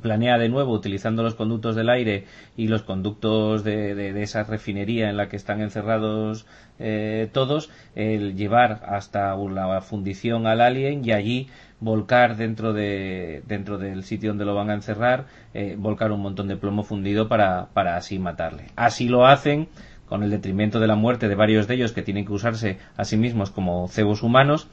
planea 0.00 0.38
de 0.38 0.48
nuevo, 0.48 0.72
utilizando 0.72 1.22
los 1.22 1.34
conductos 1.34 1.76
del 1.76 1.88
aire 1.88 2.24
y 2.56 2.68
los 2.68 2.82
conductos 2.82 3.64
de, 3.64 4.22
esa 4.22 4.44
refinería 4.44 5.08
en 5.08 5.16
la 5.16 5.28
que 5.28 5.36
están 5.36 5.60
encerrados 5.60 6.46
eh, 6.78 7.28
todos, 7.32 7.70
el 7.94 8.36
llevar 8.36 8.82
hasta 8.86 9.36
la 9.36 9.80
fundición 9.80 10.46
al 10.46 10.60
alien 10.60 11.04
y 11.04 11.12
allí 11.12 11.48
volcar 11.80 12.36
dentro 12.36 12.72
de 12.72 13.42
dentro 13.46 13.78
del 13.78 14.04
sitio 14.04 14.30
donde 14.30 14.44
lo 14.44 14.54
van 14.54 14.70
a 14.70 14.74
encerrar, 14.74 15.26
eh, 15.52 15.76
volcar 15.78 16.12
un 16.12 16.20
montón 16.20 16.48
de 16.48 16.56
plomo 16.56 16.82
fundido 16.82 17.28
para, 17.28 17.68
para 17.72 17.96
así 17.96 18.18
matarle. 18.18 18.66
Así 18.76 19.08
lo 19.08 19.26
hacen 19.26 19.68
con 20.06 20.22
el 20.22 20.30
detrimento 20.30 20.80
de 20.80 20.86
la 20.86 20.96
muerte 20.96 21.28
de 21.28 21.34
varios 21.34 21.66
de 21.66 21.74
ellos 21.74 21.92
que 21.92 22.02
tienen 22.02 22.26
que 22.26 22.32
usarse 22.32 22.78
a 22.96 23.04
sí 23.04 23.16
mismos 23.16 23.50
como 23.50 23.88
cebos 23.88 24.22
humanos 24.22 24.68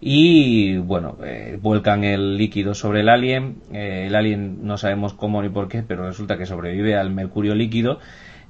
y 0.00 0.76
bueno, 0.78 1.16
eh, 1.24 1.58
vuelcan 1.60 2.04
el 2.04 2.36
líquido 2.36 2.74
sobre 2.74 3.00
el 3.00 3.08
alien. 3.08 3.56
Eh, 3.72 4.04
el 4.06 4.14
alien 4.14 4.66
no 4.66 4.76
sabemos 4.78 5.14
cómo 5.14 5.42
ni 5.42 5.48
por 5.48 5.68
qué, 5.68 5.82
pero 5.82 6.06
resulta 6.06 6.36
que 6.38 6.46
sobrevive 6.46 6.96
al 6.96 7.10
mercurio 7.10 7.54
líquido 7.54 7.98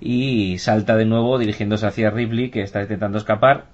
y 0.01 0.59
salta 0.59 0.97
de 0.97 1.05
nuevo 1.07 1.39
dirigiéndose 1.39 1.87
hacia 1.87 2.11
Ripley, 2.11 2.51
que 2.51 2.63
está 2.63 2.83
intentando 2.83 3.19
escapar. 3.19 3.67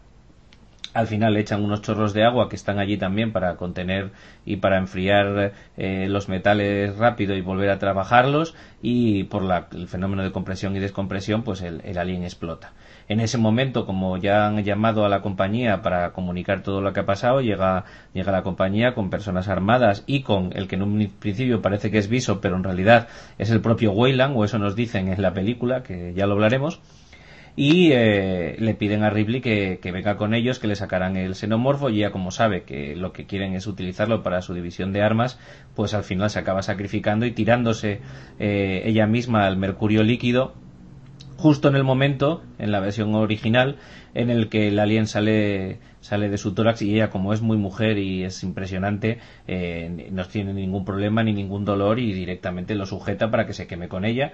Al 0.92 1.06
final 1.06 1.34
le 1.34 1.40
echan 1.40 1.62
unos 1.62 1.82
chorros 1.82 2.14
de 2.14 2.24
agua 2.24 2.48
que 2.48 2.56
están 2.56 2.80
allí 2.80 2.96
también 2.96 3.32
para 3.32 3.54
contener 3.56 4.10
y 4.44 4.56
para 4.56 4.76
enfriar 4.76 5.52
eh, 5.76 6.06
los 6.08 6.28
metales 6.28 6.96
rápido 6.98 7.36
y 7.36 7.40
volver 7.42 7.70
a 7.70 7.78
trabajarlos 7.78 8.56
y 8.82 9.22
por 9.24 9.42
la- 9.42 9.68
el 9.72 9.86
fenómeno 9.86 10.24
de 10.24 10.32
compresión 10.32 10.74
y 10.74 10.80
descompresión 10.80 11.44
pues 11.44 11.62
el, 11.62 11.80
el 11.84 11.96
alien 11.96 12.24
explota. 12.24 12.72
En 13.10 13.18
ese 13.18 13.38
momento 13.38 13.86
como 13.86 14.18
ya 14.18 14.46
han 14.46 14.62
llamado 14.62 15.04
a 15.04 15.08
la 15.08 15.20
compañía 15.20 15.82
para 15.82 16.12
comunicar 16.12 16.62
todo 16.62 16.80
lo 16.80 16.92
que 16.92 17.00
ha 17.00 17.06
pasado 17.06 17.40
llega, 17.40 17.84
llega 18.12 18.30
la 18.30 18.44
compañía 18.44 18.94
con 18.94 19.10
personas 19.10 19.48
armadas 19.48 20.04
y 20.06 20.22
con 20.22 20.52
el 20.54 20.68
que 20.68 20.76
en 20.76 20.82
un 20.82 21.12
principio 21.18 21.60
parece 21.60 21.90
que 21.90 21.98
es 21.98 22.08
Viso 22.08 22.40
pero 22.40 22.54
en 22.54 22.62
realidad 22.62 23.08
es 23.36 23.50
el 23.50 23.60
propio 23.62 23.90
Weyland 23.90 24.36
o 24.36 24.44
eso 24.44 24.60
nos 24.60 24.76
dicen 24.76 25.08
en 25.08 25.20
la 25.20 25.34
película 25.34 25.82
que 25.82 26.14
ya 26.14 26.28
lo 26.28 26.34
hablaremos 26.34 26.80
y 27.56 27.90
eh, 27.90 28.54
le 28.60 28.74
piden 28.74 29.02
a 29.02 29.10
Ripley 29.10 29.40
que, 29.40 29.80
que 29.82 29.90
venga 29.90 30.16
con 30.16 30.32
ellos, 30.32 30.60
que 30.60 30.68
le 30.68 30.76
sacarán 30.76 31.16
el 31.16 31.34
xenomorfo 31.34 31.90
y 31.90 31.98
ella 31.98 32.12
como 32.12 32.30
sabe 32.30 32.62
que 32.62 32.94
lo 32.94 33.12
que 33.12 33.26
quieren 33.26 33.54
es 33.56 33.66
utilizarlo 33.66 34.22
para 34.22 34.40
su 34.40 34.54
división 34.54 34.92
de 34.92 35.02
armas, 35.02 35.36
pues 35.74 35.94
al 35.94 36.04
final 36.04 36.30
se 36.30 36.38
acaba 36.38 36.62
sacrificando 36.62 37.26
y 37.26 37.32
tirándose 37.32 38.02
eh, 38.38 38.82
ella 38.84 39.08
misma 39.08 39.46
al 39.46 39.56
mercurio 39.56 40.04
líquido 40.04 40.54
justo 41.40 41.68
en 41.68 41.74
el 41.74 41.84
momento, 41.84 42.42
en 42.58 42.70
la 42.70 42.80
versión 42.80 43.14
original, 43.14 43.76
en 44.14 44.28
el 44.28 44.48
que 44.48 44.68
el 44.68 44.78
alien 44.78 45.06
sale, 45.06 45.80
sale 46.00 46.28
de 46.28 46.36
su 46.38 46.54
tórax 46.54 46.82
y 46.82 46.94
ella, 46.94 47.08
como 47.10 47.32
es 47.32 47.40
muy 47.40 47.56
mujer 47.56 47.98
y 47.98 48.24
es 48.24 48.42
impresionante, 48.42 49.18
eh, 49.48 50.08
no 50.12 50.26
tiene 50.26 50.52
ningún 50.52 50.84
problema 50.84 51.22
ni 51.22 51.32
ningún 51.32 51.64
dolor 51.64 51.98
y 51.98 52.12
directamente 52.12 52.74
lo 52.74 52.84
sujeta 52.84 53.30
para 53.30 53.46
que 53.46 53.54
se 53.54 53.66
queme 53.66 53.88
con 53.88 54.04
ella. 54.04 54.32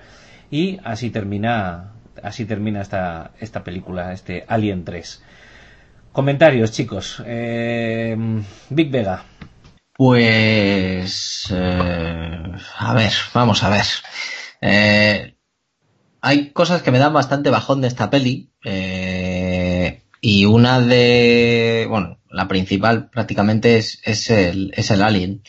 Y 0.50 0.78
así 0.82 1.10
termina, 1.10 1.92
así 2.22 2.44
termina 2.44 2.80
esta, 2.80 3.30
esta 3.38 3.62
película, 3.62 4.12
este 4.12 4.44
Alien 4.48 4.84
3. 4.84 5.22
Comentarios, 6.12 6.72
chicos. 6.72 7.22
Eh, 7.24 8.16
Big 8.70 8.90
Vega. 8.90 9.22
Pues, 9.92 11.52
eh, 11.54 12.52
a 12.78 12.94
ver, 12.94 13.12
vamos 13.32 13.62
a 13.62 13.70
ver. 13.70 13.86
Eh, 14.60 15.35
hay 16.26 16.50
cosas 16.50 16.82
que 16.82 16.90
me 16.90 16.98
dan 16.98 17.12
bastante 17.12 17.50
bajón 17.50 17.80
de 17.80 17.86
esta 17.86 18.10
peli. 18.10 18.50
Eh, 18.64 20.02
y 20.20 20.44
una 20.44 20.80
de, 20.80 21.86
bueno, 21.88 22.18
la 22.28 22.48
principal 22.48 23.10
prácticamente 23.10 23.76
es, 23.76 24.00
es, 24.02 24.28
el, 24.30 24.72
es 24.76 24.90
el 24.90 25.02
Alien. 25.02 25.42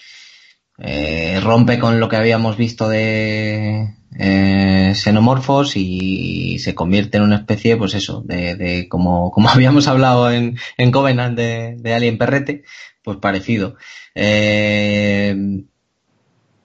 Eh, 0.77 1.39
rompe 1.41 1.79
con 1.79 1.99
lo 1.99 2.07
que 2.07 2.17
habíamos 2.17 2.57
visto 2.57 2.87
de 2.87 3.95
eh, 4.19 4.91
xenomorfos 4.93 5.75
y 5.75 6.59
se 6.59 6.75
convierte 6.75 7.17
en 7.17 7.23
una 7.23 7.37
especie, 7.37 7.75
pues 7.75 7.95
eso, 7.95 8.21
de, 8.23 8.53
de 8.53 8.87
como, 8.87 9.31
como 9.31 9.49
habíamos 9.53 9.87
hablado 9.87 10.31
en, 10.31 10.59
en 10.77 10.91
Covenant 10.91 11.35
de, 11.35 11.75
de 11.79 11.93
Alien 11.95 12.19
Perrete, 12.19 12.65
pues 13.01 13.17
parecido. 13.17 13.77
Eh, 14.13 15.63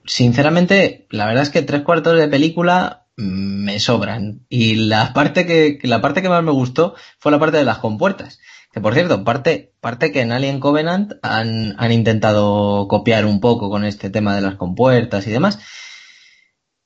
sinceramente, 0.05 1.07
la 1.09 1.25
verdad 1.25 1.41
es 1.41 1.49
que 1.49 1.63
tres 1.63 1.81
cuartos 1.81 2.15
de 2.15 2.27
película 2.27 3.02
me 3.15 3.79
sobran. 3.79 4.45
Y 4.49 4.75
la 4.75 5.13
parte 5.13 5.45
que, 5.45 5.79
la 5.83 6.01
parte 6.01 6.21
que 6.21 6.29
más 6.29 6.43
me 6.43 6.51
gustó 6.51 6.95
fue 7.19 7.31
la 7.31 7.39
parte 7.39 7.57
de 7.57 7.65
las 7.65 7.79
compuertas. 7.79 8.39
Que 8.71 8.81
por 8.81 8.93
cierto, 8.93 9.23
parte, 9.23 9.73
parte 9.81 10.11
que 10.11 10.21
en 10.21 10.31
Alien 10.31 10.59
Covenant 10.59 11.13
han, 11.21 11.75
han 11.77 11.91
intentado 11.91 12.87
copiar 12.87 13.25
un 13.25 13.39
poco 13.39 13.69
con 13.69 13.85
este 13.85 14.09
tema 14.09 14.35
de 14.35 14.41
las 14.41 14.55
compuertas 14.55 15.27
y 15.27 15.31
demás. 15.31 15.59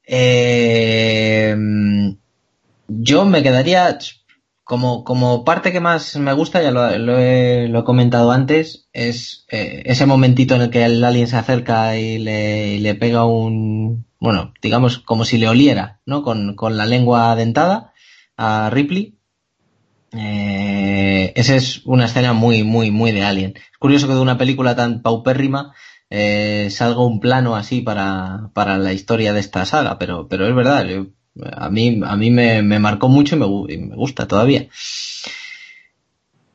Eh, 0.03 1.56
yo 2.88 3.25
me 3.25 3.43
quedaría 3.43 3.97
como, 4.68 5.06
como 5.06 5.46
parte 5.46 5.72
que 5.72 5.80
más 5.80 6.18
me 6.18 6.34
gusta, 6.34 6.62
ya 6.62 6.72
lo, 6.72 6.90
he, 6.90 7.00
lo 7.00 7.80
he, 7.80 7.84
comentado 7.86 8.34
antes, 8.34 8.90
es 8.92 9.46
eh, 9.50 9.84
ese 9.86 10.06
momentito 10.06 10.56
en 10.56 10.62
el 10.64 10.70
que 10.70 10.84
el 10.84 11.02
alien 11.04 11.28
se 11.28 11.38
acerca 11.38 11.98
y 11.98 12.18
le, 12.18 12.76
y 12.76 12.80
le 12.80 12.94
pega 12.94 13.26
un, 13.26 14.06
bueno, 14.20 14.54
digamos 14.62 15.00
como 15.00 15.24
si 15.24 15.38
le 15.38 15.48
oliera, 15.48 16.02
¿no? 16.06 16.22
Con, 16.22 16.56
con 16.56 16.76
la 16.76 16.86
lengua 16.86 17.34
dentada 17.38 17.94
a 18.36 18.70
Ripley. 18.70 19.18
Eh, 20.12 21.32
esa 21.38 21.56
es 21.56 21.86
una 21.86 22.06
escena 22.06 22.34
muy, 22.34 22.64
muy, 22.64 22.92
muy 22.92 23.14
de 23.14 23.24
Alien. 23.24 23.54
Es 23.56 23.78
curioso 23.80 24.08
que 24.08 24.16
de 24.16 24.20
una 24.20 24.38
película 24.38 24.76
tan 24.76 25.02
paupérrima 25.02 25.74
eh, 26.10 26.68
salga 26.72 27.06
un 27.06 27.22
plano 27.22 27.56
así 27.56 27.80
para, 27.80 28.52
para 28.54 28.78
la 28.78 28.92
historia 28.92 29.32
de 29.32 29.40
esta 29.40 29.66
saga, 29.66 29.98
pero, 29.98 30.28
pero 30.28 30.46
es 30.46 30.54
verdad, 30.54 30.86
a 31.51 31.69
mí, 31.69 32.01
a 32.03 32.16
mí 32.16 32.32
me, 32.32 32.61
me 32.61 32.80
marcó 32.80 33.09
mucho 33.09 33.35
y 33.35 33.40
me, 33.40 33.88
me, 33.88 33.95
gusta 33.95 34.27
todavía. 34.27 34.67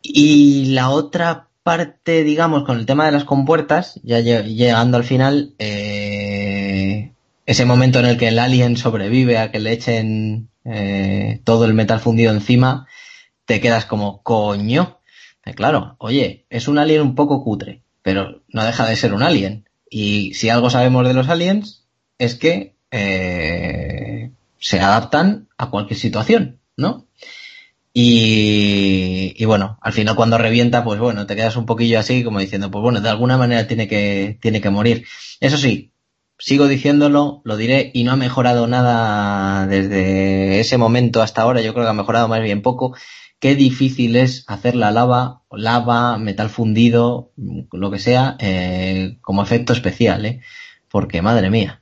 Y 0.03 0.67
la 0.67 0.91
otra 0.91 1.49
parte, 1.63 2.25
digamos, 2.25 2.65
con 2.65 2.79
el 2.79 2.87
tema 2.87 3.07
de 3.07 3.13
las 3.13 3.25
compuertas, 3.25 4.01
ya 4.03 4.21
llegando 4.21 4.97
al 4.97 5.05
final, 5.05 5.55
eh, 5.59 7.13
ese 7.47 7.65
momento 7.65 7.99
en 7.99 8.07
el 8.07 8.19
que 8.19 8.29
el 8.29 8.39
alien 8.39 8.77
sobrevive 8.77 9.39
a 9.39 9.51
que 9.51 9.61
le 9.61 9.73
echen 9.73 10.49
eh, 10.65 11.41
todo 11.45 11.65
el 11.65 11.75
metal 11.75 12.01
fundido 12.01 12.33
encima, 12.33 12.87
te 13.45 13.61
quedas 13.61 13.85
como, 13.85 14.23
coño. 14.23 14.99
Eh, 15.45 15.55
claro, 15.55 15.97
oye, 15.99 16.47
es 16.51 16.69
un 16.69 16.79
alien 16.79 17.03
un 17.03 17.15
poco 17.15 17.43
cutre, 17.43 17.83
pero 18.03 18.43
no 18.49 18.65
deja 18.65 18.87
de 18.87 18.97
ser 18.97 19.15
un 19.15 19.23
alien. 19.23 19.69
Y 19.91 20.35
si 20.35 20.49
algo 20.49 20.71
sabemos 20.71 21.07
de 21.07 21.15
los 21.15 21.29
aliens, 21.29 21.87
es 22.19 22.35
que 22.35 22.77
eh, 22.91 23.92
se 24.63 24.81
adaptan 24.81 25.49
a 25.59 25.69
cualquier 25.71 25.99
situación, 25.99 26.61
¿no? 26.77 27.09
Y, 27.93 29.35
y, 29.37 29.45
bueno, 29.45 29.79
al 29.83 29.93
final 29.93 30.17
cuando 30.17 30.39
revienta, 30.39 30.83
pues 30.83 30.99
bueno, 30.99 31.27
te 31.27 31.37
quedas 31.37 31.57
un 31.57 31.67
poquillo 31.67 31.99
así 31.99 32.25
como 32.25 32.39
diciendo, 32.39 32.71
pues 32.71 32.81
bueno, 32.81 33.01
de 33.01 33.11
alguna 33.11 33.37
manera 33.37 33.67
tiene 33.67 33.87
que, 33.87 34.39
tiene 34.41 34.63
que 34.63 34.71
morir. 34.71 35.05
Eso 35.41 35.59
sí, 35.59 35.93
sigo 36.39 36.69
diciéndolo, 36.69 37.43
lo 37.45 37.57
diré, 37.57 37.91
y 37.93 38.05
no 38.05 38.13
ha 38.13 38.17
mejorado 38.17 38.67
nada 38.67 39.67
desde 39.67 40.61
ese 40.61 40.79
momento 40.79 41.21
hasta 41.23 41.43
ahora, 41.43 41.61
yo 41.61 41.75
creo 41.75 41.85
que 41.85 41.91
ha 41.91 41.95
mejorado 41.95 42.29
más 42.29 42.41
bien 42.41 42.63
poco. 42.63 42.97
Qué 43.41 43.57
difícil 43.57 44.17
es 44.17 44.45
hacer 44.47 44.77
la 44.77 44.93
lava, 44.93 45.43
lava, 45.51 46.17
metal 46.17 46.49
fundido, 46.49 47.33
lo 47.73 47.91
que 47.91 47.99
sea, 47.99 48.37
eh, 48.39 49.19
como 49.21 49.43
efecto 49.43 49.73
especial, 49.73 50.25
¿eh? 50.25 50.41
Porque 50.89 51.21
madre 51.21 51.51
mía. 51.51 51.82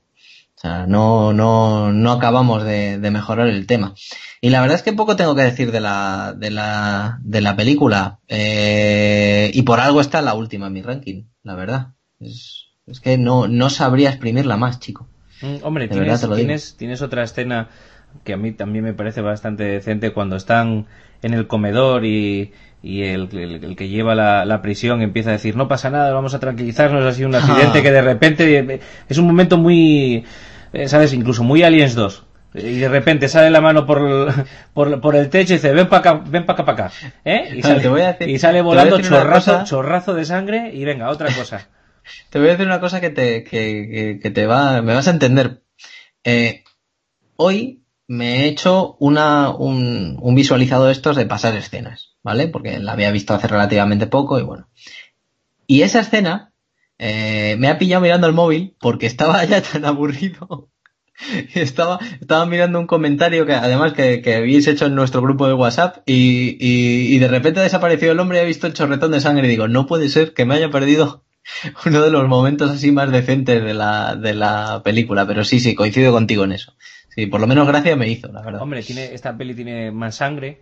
O 0.60 0.68
sea, 0.68 0.86
no, 0.86 1.32
no, 1.32 1.90
no 1.90 2.12
acabamos 2.12 2.64
de, 2.64 2.98
de, 2.98 3.10
mejorar 3.10 3.48
el 3.48 3.66
tema. 3.66 3.94
Y 4.42 4.50
la 4.50 4.60
verdad 4.60 4.76
es 4.76 4.82
que 4.82 4.92
poco 4.92 5.16
tengo 5.16 5.34
que 5.34 5.40
decir 5.40 5.72
de 5.72 5.80
la, 5.80 6.34
de 6.36 6.50
la, 6.50 7.18
de 7.22 7.40
la 7.40 7.56
película. 7.56 8.18
Eh, 8.28 9.50
y 9.54 9.62
por 9.62 9.80
algo 9.80 10.02
está 10.02 10.20
la 10.20 10.34
última 10.34 10.66
en 10.66 10.74
mi 10.74 10.82
ranking, 10.82 11.24
la 11.42 11.54
verdad. 11.54 11.94
Es, 12.18 12.66
es 12.86 13.00
que 13.00 13.16
no, 13.16 13.48
no 13.48 13.70
sabría 13.70 14.10
exprimirla 14.10 14.58
más, 14.58 14.80
chico. 14.80 15.08
Mm, 15.40 15.64
hombre, 15.64 15.88
de 15.88 15.94
tienes, 15.94 16.28
tienes, 16.28 16.76
tienes 16.76 17.00
otra 17.00 17.22
escena 17.22 17.70
que 18.22 18.34
a 18.34 18.36
mí 18.36 18.52
también 18.52 18.84
me 18.84 18.92
parece 18.92 19.22
bastante 19.22 19.64
decente 19.64 20.12
cuando 20.12 20.36
están 20.36 20.88
en 21.22 21.32
el 21.32 21.46
comedor 21.46 22.04
y, 22.04 22.52
y 22.82 23.04
el, 23.04 23.30
el, 23.32 23.64
el, 23.64 23.76
que 23.76 23.88
lleva 23.88 24.14
la, 24.14 24.44
la, 24.44 24.60
prisión 24.60 25.00
empieza 25.00 25.30
a 25.30 25.34
decir 25.34 25.56
no 25.56 25.68
pasa 25.68 25.88
nada, 25.88 26.12
vamos 26.12 26.34
a 26.34 26.40
tranquilizarnos, 26.40 27.04
ha 27.04 27.12
sido 27.12 27.28
un 27.28 27.34
accidente 27.36 27.78
ah. 27.78 27.82
que 27.82 27.90
de 27.90 28.02
repente 28.02 28.80
es 29.08 29.18
un 29.18 29.26
momento 29.26 29.56
muy, 29.56 30.16
eh, 30.16 30.24
¿sabes? 30.86 31.12
Incluso 31.12 31.44
muy 31.44 31.62
Aliens 31.62 31.94
2. 31.94 32.26
Y 32.54 32.78
de 32.78 32.88
repente 32.88 33.28
sale 33.28 33.50
la 33.50 33.60
mano 33.60 33.86
por, 33.86 34.32
por, 34.74 35.00
por 35.00 35.16
el 35.16 35.30
techo 35.30 35.52
y 35.52 35.56
dice, 35.56 35.72
ven 35.72 35.88
para 35.88 36.00
acá, 36.00 36.24
ven 36.26 36.46
para 36.46 36.54
acá, 36.54 36.64
para 36.64 36.86
acá. 36.86 36.94
¿Eh? 37.24 37.54
Y 37.56 37.62
sale, 37.62 37.88
decir, 37.88 38.28
y 38.28 38.38
sale 38.38 38.60
volando 38.60 39.00
chorrazo, 39.00 39.64
chorrazo 39.64 40.14
de 40.14 40.24
sangre 40.24 40.70
y 40.74 40.84
venga, 40.84 41.10
otra 41.10 41.32
cosa. 41.32 41.68
te 42.30 42.38
voy 42.38 42.48
a 42.48 42.52
decir 42.52 42.66
una 42.66 42.80
cosa 42.80 43.00
que 43.00 43.10
te, 43.10 43.44
que, 43.44 44.18
que 44.20 44.30
te 44.30 44.46
va, 44.46 44.82
me 44.82 44.94
vas 44.94 45.06
a 45.06 45.12
entender. 45.12 45.62
Eh, 46.24 46.64
hoy 47.36 47.84
me 48.08 48.40
he 48.40 48.48
hecho 48.48 48.96
una, 48.98 49.50
un, 49.50 50.18
un 50.20 50.34
visualizado 50.34 50.86
de 50.86 50.92
estos 50.92 51.14
de 51.14 51.26
pasar 51.26 51.54
escenas, 51.54 52.16
¿vale? 52.24 52.48
Porque 52.48 52.80
la 52.80 52.92
había 52.92 53.12
visto 53.12 53.32
hace 53.32 53.46
relativamente 53.46 54.08
poco 54.08 54.40
y 54.40 54.42
bueno. 54.42 54.68
Y 55.68 55.82
esa 55.82 56.00
escena 56.00 56.49
eh, 57.02 57.56
me 57.58 57.68
ha 57.68 57.78
pillado 57.78 58.02
mirando 58.02 58.26
el 58.26 58.34
móvil 58.34 58.76
porque 58.78 59.06
estaba 59.06 59.42
ya 59.46 59.62
tan 59.62 59.86
aburrido. 59.86 60.68
estaba, 61.54 61.98
estaba 62.20 62.44
mirando 62.44 62.78
un 62.78 62.86
comentario 62.86 63.46
que 63.46 63.54
además 63.54 63.94
que, 63.94 64.22
habéis 64.34 64.66
hecho 64.66 64.86
en 64.86 64.94
nuestro 64.94 65.22
grupo 65.22 65.48
de 65.48 65.54
WhatsApp 65.54 66.02
y, 66.04 66.58
y, 66.60 67.14
y 67.14 67.18
de 67.18 67.28
repente 67.28 67.60
ha 67.60 67.62
desaparecido 67.62 68.12
el 68.12 68.20
hombre 68.20 68.38
y 68.38 68.42
he 68.42 68.46
visto 68.46 68.66
el 68.66 68.74
chorretón 68.74 69.12
de 69.12 69.20
sangre 69.20 69.46
y 69.46 69.50
digo, 69.50 69.66
no 69.66 69.86
puede 69.86 70.10
ser 70.10 70.34
que 70.34 70.44
me 70.44 70.54
haya 70.54 70.70
perdido 70.70 71.24
uno 71.86 72.02
de 72.02 72.10
los 72.10 72.28
momentos 72.28 72.70
así 72.70 72.92
más 72.92 73.10
decentes 73.10 73.64
de 73.64 73.74
la, 73.74 74.14
de 74.14 74.34
la 74.34 74.82
película, 74.84 75.26
pero 75.26 75.42
sí, 75.42 75.58
sí, 75.58 75.74
coincido 75.74 76.12
contigo 76.12 76.44
en 76.44 76.52
eso. 76.52 76.74
Sí, 77.14 77.26
por 77.26 77.40
lo 77.40 77.46
menos 77.46 77.66
gracia 77.66 77.96
me 77.96 78.08
hizo, 78.08 78.30
la 78.30 78.42
verdad. 78.42 78.60
Hombre, 78.60 78.82
tiene, 78.82 79.14
esta 79.14 79.36
peli 79.36 79.54
tiene 79.54 79.90
más 79.90 80.16
sangre, 80.16 80.60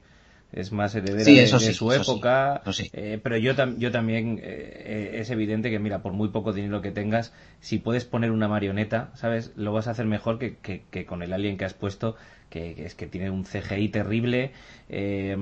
es 0.53 0.73
más 0.73 0.95
heredera 0.95 1.25
sí, 1.25 1.37
de, 1.37 1.43
eso 1.43 1.59
de 1.59 1.67
sí, 1.67 1.73
su 1.75 1.93
eso 1.93 2.03
época, 2.03 2.63
sí. 2.73 2.91
Eh, 2.93 3.21
pero 3.23 3.37
yo, 3.37 3.55
tam 3.55 3.79
yo 3.79 3.91
también, 3.91 4.41
eh, 4.43 5.19
es 5.21 5.31
evidente 5.31 5.71
que, 5.71 5.79
mira, 5.79 6.01
por 6.03 6.13
muy 6.13 6.29
poco 6.29 6.53
dinero 6.53 6.81
que 6.81 6.91
tengas, 6.91 7.33
si 7.61 7.79
puedes 7.79 8.05
poner 8.05 8.31
una 8.31 8.49
marioneta, 8.49 9.11
¿sabes? 9.15 9.53
Lo 9.57 9.73
vas 9.73 9.89
a 9.89 9.91
hacer 9.91 10.07
mejor 10.07 10.39
que, 10.39 10.57
que, 10.57 10.83
que 10.91 11.05
con 11.05 11.23
el 11.23 11.33
alien 11.33 11.59
que 11.59 11.65
has 11.65 11.75
puesto, 11.75 12.17
que, 12.51 12.75
que, 12.75 12.87
es 12.87 12.95
que 12.95 13.07
tiene 13.07 13.31
un 13.31 13.45
CGI 13.45 13.89
terrible, 13.89 14.53
eh, 14.89 15.37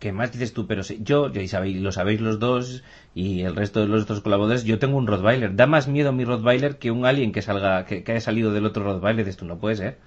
¿Qué 0.00 0.12
más 0.12 0.32
dices 0.32 0.54
tú? 0.54 0.66
Pero 0.66 0.82
si, 0.82 1.02
yo, 1.02 1.30
ya 1.30 1.46
sabéis, 1.46 1.76
lo 1.76 1.92
sabéis 1.92 2.22
los 2.22 2.38
dos 2.38 2.82
y 3.14 3.42
el 3.42 3.54
resto 3.54 3.80
de 3.80 3.86
los 3.86 4.04
otros 4.04 4.22
colaboradores, 4.22 4.64
yo 4.64 4.78
tengo 4.78 4.96
un 4.96 5.06
Rottweiler. 5.06 5.54
Da 5.54 5.66
más 5.66 5.88
miedo 5.88 6.10
mi 6.12 6.24
Rottweiler 6.24 6.78
que 6.78 6.90
un 6.90 7.04
alien 7.04 7.32
que 7.32 7.42
salga, 7.42 7.84
que, 7.84 8.02
que 8.02 8.12
haya 8.12 8.20
salido 8.22 8.50
del 8.50 8.64
otro 8.64 8.82
Rottweiler. 8.82 9.28
Esto 9.28 9.44
no 9.44 9.58
puede 9.58 9.76
ser. 9.76 9.98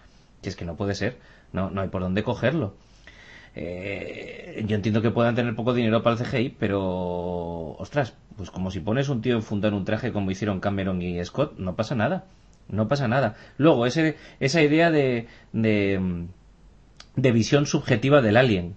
Si 0.42 0.50
es 0.50 0.56
que 0.56 0.66
no 0.66 0.76
puede 0.78 0.96
ser. 0.96 1.20
No, 1.52 1.70
no 1.70 1.82
hay 1.82 1.90
por 1.90 2.02
dónde 2.02 2.24
cogerlo. 2.24 2.74
Eh, 3.56 4.64
yo 4.68 4.76
entiendo 4.76 5.02
que 5.02 5.12
puedan 5.12 5.36
tener 5.36 5.56
poco 5.56 5.74
dinero 5.74 6.02
para 6.02 6.16
el 6.16 6.24
CGI, 6.24 6.56
pero, 6.60 7.76
ostras, 7.78 8.16
pues 8.36 8.50
como 8.50 8.72
si 8.72 8.80
pones 8.80 9.10
un 9.10 9.22
tío 9.22 9.36
enfundado 9.36 9.74
en 9.74 9.80
un 9.80 9.86
traje 9.86 10.12
como 10.12 10.32
hicieron 10.32 10.60
Cameron 10.60 11.02
y 11.02 11.24
Scott, 11.24 11.58
no 11.58 11.76
pasa 11.76 11.96
nada. 11.96 12.26
No 12.70 12.88
pasa 12.88 13.08
nada. 13.08 13.36
Luego, 13.58 13.86
ese, 13.86 14.18
esa 14.40 14.62
idea 14.62 14.90
de, 14.90 15.28
de, 15.52 16.28
de 17.16 17.32
visión 17.32 17.66
subjetiva 17.66 18.22
del 18.22 18.38
alien 18.38 18.76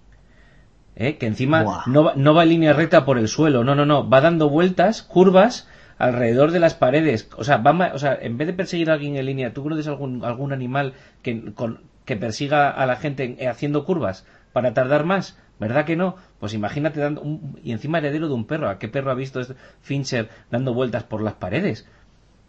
¿eh? 0.97 1.19
que 1.19 1.27
encima 1.27 1.85
no 1.87 2.05
va, 2.05 2.15
no 2.17 2.35
va 2.35 2.43
en 2.43 2.49
línea 2.49 2.73
recta 2.73 3.05
por 3.05 3.19
el 3.19 3.29
suelo, 3.29 3.63
no, 3.63 3.75
no, 3.75 3.87
no, 3.87 4.09
va 4.09 4.21
dando 4.21 4.49
vueltas, 4.49 5.03
curvas 5.03 5.69
alrededor 5.99 6.51
de 6.51 6.61
las 6.61 6.75
paredes, 6.75 7.31
o 7.37 7.45
sea, 7.45 7.59
va, 7.59 7.93
o 7.95 7.99
sea 7.99 8.19
en 8.21 8.37
vez 8.37 8.49
de 8.49 8.55
perseguir 8.55 8.91
a 8.91 8.95
alguien 8.95 9.17
en 9.17 9.27
línea, 9.27 9.53
¿tú 9.53 9.63
conoces 9.63 9.87
algún, 9.87 10.25
algún 10.25 10.53
animal 10.53 10.95
que, 11.23 11.53
con, 11.55 11.83
que 12.05 12.17
persiga 12.17 12.71
a 12.71 12.87
la 12.87 12.97
gente 12.97 13.47
haciendo 13.49 13.85
curvas 13.85 14.27
para 14.57 14.73
tardar 14.73 15.05
más? 15.05 15.36
¿Verdad 15.60 15.85
que 15.85 15.97
no? 15.97 16.17
Pues 16.41 16.55
imagínate 16.55 16.99
dando 16.99 17.20
un, 17.20 17.60
y 17.62 17.73
encima 17.73 17.99
heredero 17.99 18.26
de 18.26 18.33
un 18.33 18.47
perro, 18.47 18.70
¿a 18.70 18.78
qué 18.78 18.89
perro 18.89 19.10
ha 19.10 19.15
visto 19.15 19.39
este 19.39 19.55
Fincher 19.83 20.31
dando 20.51 20.73
vueltas 20.73 21.05
por 21.05 21.20
las 21.20 21.35
paredes? 21.35 21.86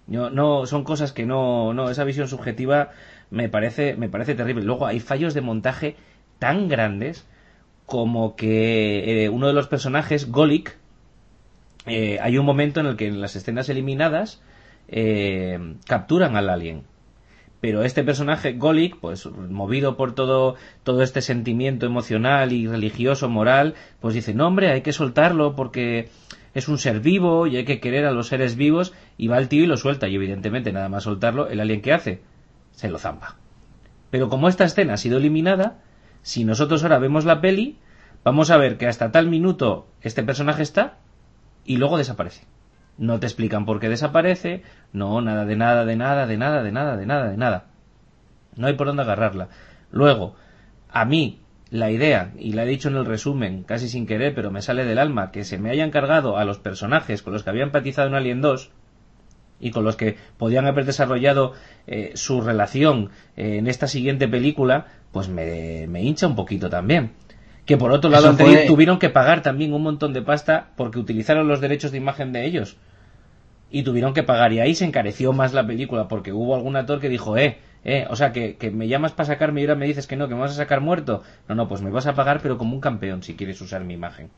No, 0.07 0.29
no, 0.29 0.65
son 0.67 0.85
cosas 0.85 1.11
que 1.11 1.25
no, 1.25 1.73
no, 1.73 1.89
esa 1.89 2.05
visión 2.05 2.29
subjetiva 2.29 2.91
me 3.29 3.49
parece, 3.49 3.97
me 3.97 4.07
parece 4.07 4.35
terrible. 4.35 4.63
Luego 4.63 4.87
hay 4.87 5.01
fallos 5.01 5.33
de 5.33 5.41
montaje 5.41 5.97
tan 6.39 6.69
grandes 6.69 7.27
como 7.85 8.37
que 8.37 9.25
eh, 9.25 9.27
uno 9.27 9.47
de 9.47 9.53
los 9.53 9.67
personajes, 9.67 10.31
Golik, 10.31 10.77
eh, 11.87 12.19
hay 12.21 12.37
un 12.37 12.45
momento 12.45 12.79
en 12.79 12.85
el 12.85 12.95
que 12.95 13.07
en 13.07 13.19
las 13.19 13.35
escenas 13.35 13.67
eliminadas 13.67 14.41
eh, 14.87 15.75
capturan 15.85 16.37
al 16.37 16.49
alien. 16.49 16.83
Pero 17.59 17.83
este 17.83 18.03
personaje, 18.03 18.53
Golik, 18.53 18.97
pues 18.99 19.25
movido 19.25 19.97
por 19.97 20.13
todo, 20.13 20.55
todo 20.83 21.01
este 21.01 21.21
sentimiento 21.21 21.85
emocional 21.85 22.51
y 22.51 22.67
religioso, 22.67 23.29
moral, 23.29 23.73
pues 23.99 24.13
dice, 24.13 24.33
no 24.33 24.47
hombre, 24.47 24.71
hay 24.71 24.81
que 24.81 24.93
soltarlo 24.93 25.55
porque 25.55 26.09
es 26.53 26.67
un 26.67 26.77
ser 26.77 26.99
vivo 26.99 27.47
y 27.47 27.57
hay 27.57 27.65
que 27.65 27.79
querer 27.79 28.05
a 28.05 28.11
los 28.11 28.27
seres 28.27 28.55
vivos 28.55 28.93
y 29.17 29.27
va 29.27 29.39
el 29.39 29.47
tío 29.47 29.63
y 29.63 29.67
lo 29.67 29.77
suelta 29.77 30.07
y 30.07 30.15
evidentemente 30.15 30.71
nada 30.71 30.89
más 30.89 31.03
soltarlo, 31.03 31.47
el 31.47 31.59
alien 31.59 31.81
que 31.81 31.93
hace, 31.93 32.21
se 32.71 32.89
lo 32.89 32.99
zampa. 32.99 33.37
Pero 34.11 34.29
como 34.29 34.47
esta 34.47 34.63
escena 34.63 34.93
ha 34.93 34.97
sido 34.97 35.17
eliminada, 35.17 35.79
si 36.21 36.45
nosotros 36.45 36.83
ahora 36.83 36.99
vemos 36.99 37.25
la 37.25 37.41
peli, 37.41 37.77
vamos 38.23 38.51
a 38.51 38.57
ver 38.57 38.77
que 38.77 38.87
hasta 38.87 39.11
tal 39.11 39.29
minuto 39.29 39.87
este 40.01 40.23
personaje 40.23 40.61
está 40.61 40.97
y 41.65 41.77
luego 41.77 41.97
desaparece. 41.97 42.45
No 42.97 43.19
te 43.19 43.27
explican 43.27 43.65
por 43.65 43.79
qué 43.79 43.89
desaparece, 43.89 44.63
no, 44.91 45.21
nada 45.21 45.45
de 45.45 45.55
nada, 45.55 45.85
de 45.85 45.95
nada, 45.95 46.25
de 46.25 46.37
nada, 46.37 46.63
de 46.63 46.71
nada, 46.71 46.97
de 46.97 47.05
nada, 47.05 47.29
de 47.29 47.37
nada. 47.37 47.65
No 48.55 48.67
hay 48.67 48.73
por 48.73 48.87
dónde 48.87 49.03
agarrarla. 49.03 49.49
Luego, 49.91 50.35
a 50.89 51.05
mí, 51.05 51.41
la 51.69 51.91
idea, 51.91 52.33
y 52.39 52.53
la 52.53 52.63
he 52.63 52.67
dicho 52.67 52.89
en 52.89 52.95
el 52.95 53.05
resumen, 53.05 53.63
casi 53.63 53.87
sin 53.87 54.07
querer, 54.07 54.33
pero 54.33 54.49
me 54.49 54.61
sale 54.61 54.83
del 54.83 54.97
alma, 54.97 55.31
que 55.31 55.43
se 55.43 55.59
me 55.59 55.69
hayan 55.69 55.91
cargado 55.91 56.37
a 56.37 56.45
los 56.45 56.57
personajes 56.57 57.21
con 57.21 57.33
los 57.33 57.43
que 57.43 57.51
había 57.51 57.63
empatizado 57.63 58.07
en 58.07 58.15
Alien 58.15 58.41
2 58.41 58.71
y 59.59 59.71
con 59.71 59.83
los 59.83 59.95
que 59.95 60.17
podían 60.37 60.65
haber 60.65 60.85
desarrollado 60.85 61.53
eh, 61.87 62.11
su 62.15 62.41
relación 62.41 63.11
eh, 63.35 63.57
en 63.57 63.67
esta 63.67 63.87
siguiente 63.87 64.27
película, 64.27 64.87
pues 65.11 65.29
me, 65.29 65.87
me 65.87 66.01
hincha 66.03 66.27
un 66.27 66.35
poquito 66.35 66.69
también 66.69 67.11
que 67.67 67.77
por 67.77 67.91
otro 67.91 68.09
lado 68.09 68.33
tuvieron 68.65 68.97
que 68.97 69.09
pagar 69.09 69.41
también 69.41 69.73
un 69.73 69.83
montón 69.83 70.13
de 70.13 70.21
pasta 70.21 70.69
porque 70.77 70.99
utilizaron 70.99 71.49
los 71.49 71.59
derechos 71.59 71.91
de 71.91 71.97
imagen 71.97 72.31
de 72.31 72.45
ellos 72.45 72.77
y 73.69 73.83
tuvieron 73.83 74.13
que 74.13 74.23
pagar. 74.23 74.53
Y 74.53 74.59
ahí 74.59 74.75
se 74.75 74.85
encareció 74.85 75.33
más 75.33 75.53
la 75.53 75.65
película 75.65 76.07
porque 76.07 76.31
hubo 76.33 76.55
algún 76.55 76.75
actor 76.75 76.99
que 76.99 77.09
dijo 77.09 77.37
eh 77.37 77.57
eh 77.83 78.05
o 78.09 78.15
sea 78.15 78.31
que, 78.31 78.55
que 78.57 78.71
me 78.71 78.87
llamas 78.87 79.11
para 79.11 79.27
sacarme 79.27 79.61
y 79.61 79.63
ahora 79.65 79.75
me 79.75 79.85
dices 79.85 80.07
que 80.07 80.15
no 80.15 80.27
que 80.27 80.35
me 80.35 80.41
vas 80.41 80.51
a 80.51 80.55
sacar 80.55 80.81
muerto 80.81 81.23
no 81.47 81.55
no 81.55 81.67
pues 81.67 81.81
me 81.81 81.91
vas 81.91 82.07
a 82.07 82.15
pagar 82.15 82.39
pero 82.41 82.57
como 82.57 82.73
un 82.73 82.81
campeón 82.81 83.23
si 83.23 83.35
quieres 83.35 83.61
usar 83.61 83.83
mi 83.83 83.93
imagen. 83.93 84.29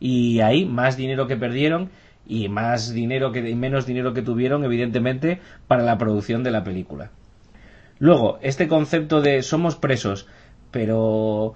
Y 0.00 0.40
ahí 0.40 0.64
más 0.64 0.96
dinero 0.96 1.26
que 1.26 1.36
perdieron 1.36 1.90
y 2.26 2.48
más 2.48 2.92
dinero 2.92 3.32
que 3.32 3.48
y 3.48 3.54
menos 3.54 3.86
dinero 3.86 4.12
que 4.14 4.22
tuvieron 4.22 4.64
evidentemente 4.64 5.40
para 5.68 5.82
la 5.82 5.98
producción 5.98 6.42
de 6.42 6.50
la 6.50 6.64
película. 6.64 7.10
Luego 7.98 8.38
este 8.42 8.68
concepto 8.68 9.20
de 9.20 9.42
somos 9.42 9.76
presos 9.76 10.26
pero 10.70 11.54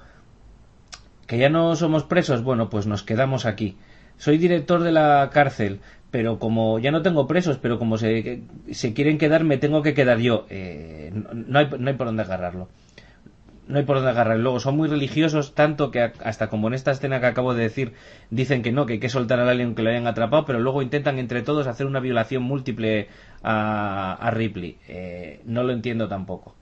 que 1.27 1.39
ya 1.39 1.49
no 1.49 1.75
somos 1.75 2.05
presos, 2.05 2.43
bueno, 2.43 2.71
pues 2.71 2.87
nos 2.87 3.03
quedamos 3.03 3.47
aquí. 3.47 3.77
Soy 4.17 4.39
director 4.39 4.83
de 4.83 4.93
la 4.93 5.29
cárcel, 5.33 5.81
pero 6.17 6.39
como 6.39 6.79
ya 6.79 6.93
no 6.93 7.03
tengo 7.03 7.27
presos, 7.27 7.59
pero 7.59 7.79
como 7.79 7.99
se, 7.99 8.41
se 8.71 8.95
quieren 8.95 9.19
quedar, 9.19 9.45
me 9.45 9.59
tengo 9.59 9.83
que 9.83 9.93
quedar 9.93 10.19
yo. 10.19 10.47
Eh, 10.49 11.13
no, 11.13 11.59
hay, 11.59 11.69
no 11.79 11.91
hay 11.91 11.95
por 11.95 12.07
dónde 12.07 12.23
agarrarlo. 12.23 12.71
No 13.69 13.77
hay 13.77 13.85
por 13.85 13.97
dónde 13.97 14.13
agarrarlo. 14.13 14.43
Luego 14.43 14.59
son 14.59 14.79
muy 14.79 14.89
religiosos, 14.89 15.55
tanto 15.55 15.91
que 15.91 16.01
hasta 16.01 16.49
como 16.49 16.69
en 16.69 16.73
esta 16.73 16.91
escena 16.91 17.21
que 17.21 17.27
acabo 17.27 17.53
de 17.53 17.65
decir, 17.65 17.93
dicen 18.31 18.63
que 18.63 18.73
no, 18.73 18.87
que 18.87 18.95
hay 18.95 18.99
que 18.99 19.11
soltar 19.11 19.41
al 19.41 19.51
alien 19.51 19.75
que 19.75 19.83
lo 19.83 19.91
hayan 19.91 20.07
atrapado, 20.07 20.47
pero 20.47 20.59
luego 20.59 20.81
intentan 20.81 21.19
entre 21.19 21.43
todos 21.43 21.67
hacer 21.67 21.85
una 21.87 22.01
violación 22.01 22.43
múltiple 22.45 23.09
a, 23.43 24.15
a 24.15 24.31
Ripley. 24.31 24.79
Eh, 24.89 25.43
no 25.45 25.65
lo 25.65 25.75
entiendo 25.75 26.09
tampoco. 26.09 26.55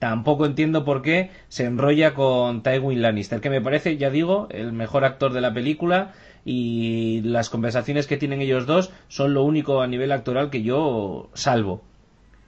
Tampoco 0.00 0.44
entiendo 0.44 0.84
por 0.84 1.00
qué 1.00 1.30
se 1.48 1.64
enrolla 1.64 2.12
con 2.12 2.62
Tywin 2.62 3.00
Lannister, 3.00 3.40
que 3.40 3.48
me 3.48 3.62
parece, 3.62 3.96
ya 3.96 4.10
digo, 4.10 4.48
el 4.50 4.74
mejor 4.74 5.06
actor 5.06 5.32
de 5.32 5.40
la 5.40 5.54
película 5.54 6.12
y 6.44 7.20
las 7.22 7.50
conversaciones 7.50 8.06
que 8.06 8.16
tienen 8.16 8.40
ellos 8.40 8.66
dos 8.66 8.92
son 9.08 9.34
lo 9.34 9.44
único 9.44 9.80
a 9.80 9.86
nivel 9.86 10.12
actoral 10.12 10.50
que 10.50 10.62
yo 10.62 11.30
salvo. 11.34 11.82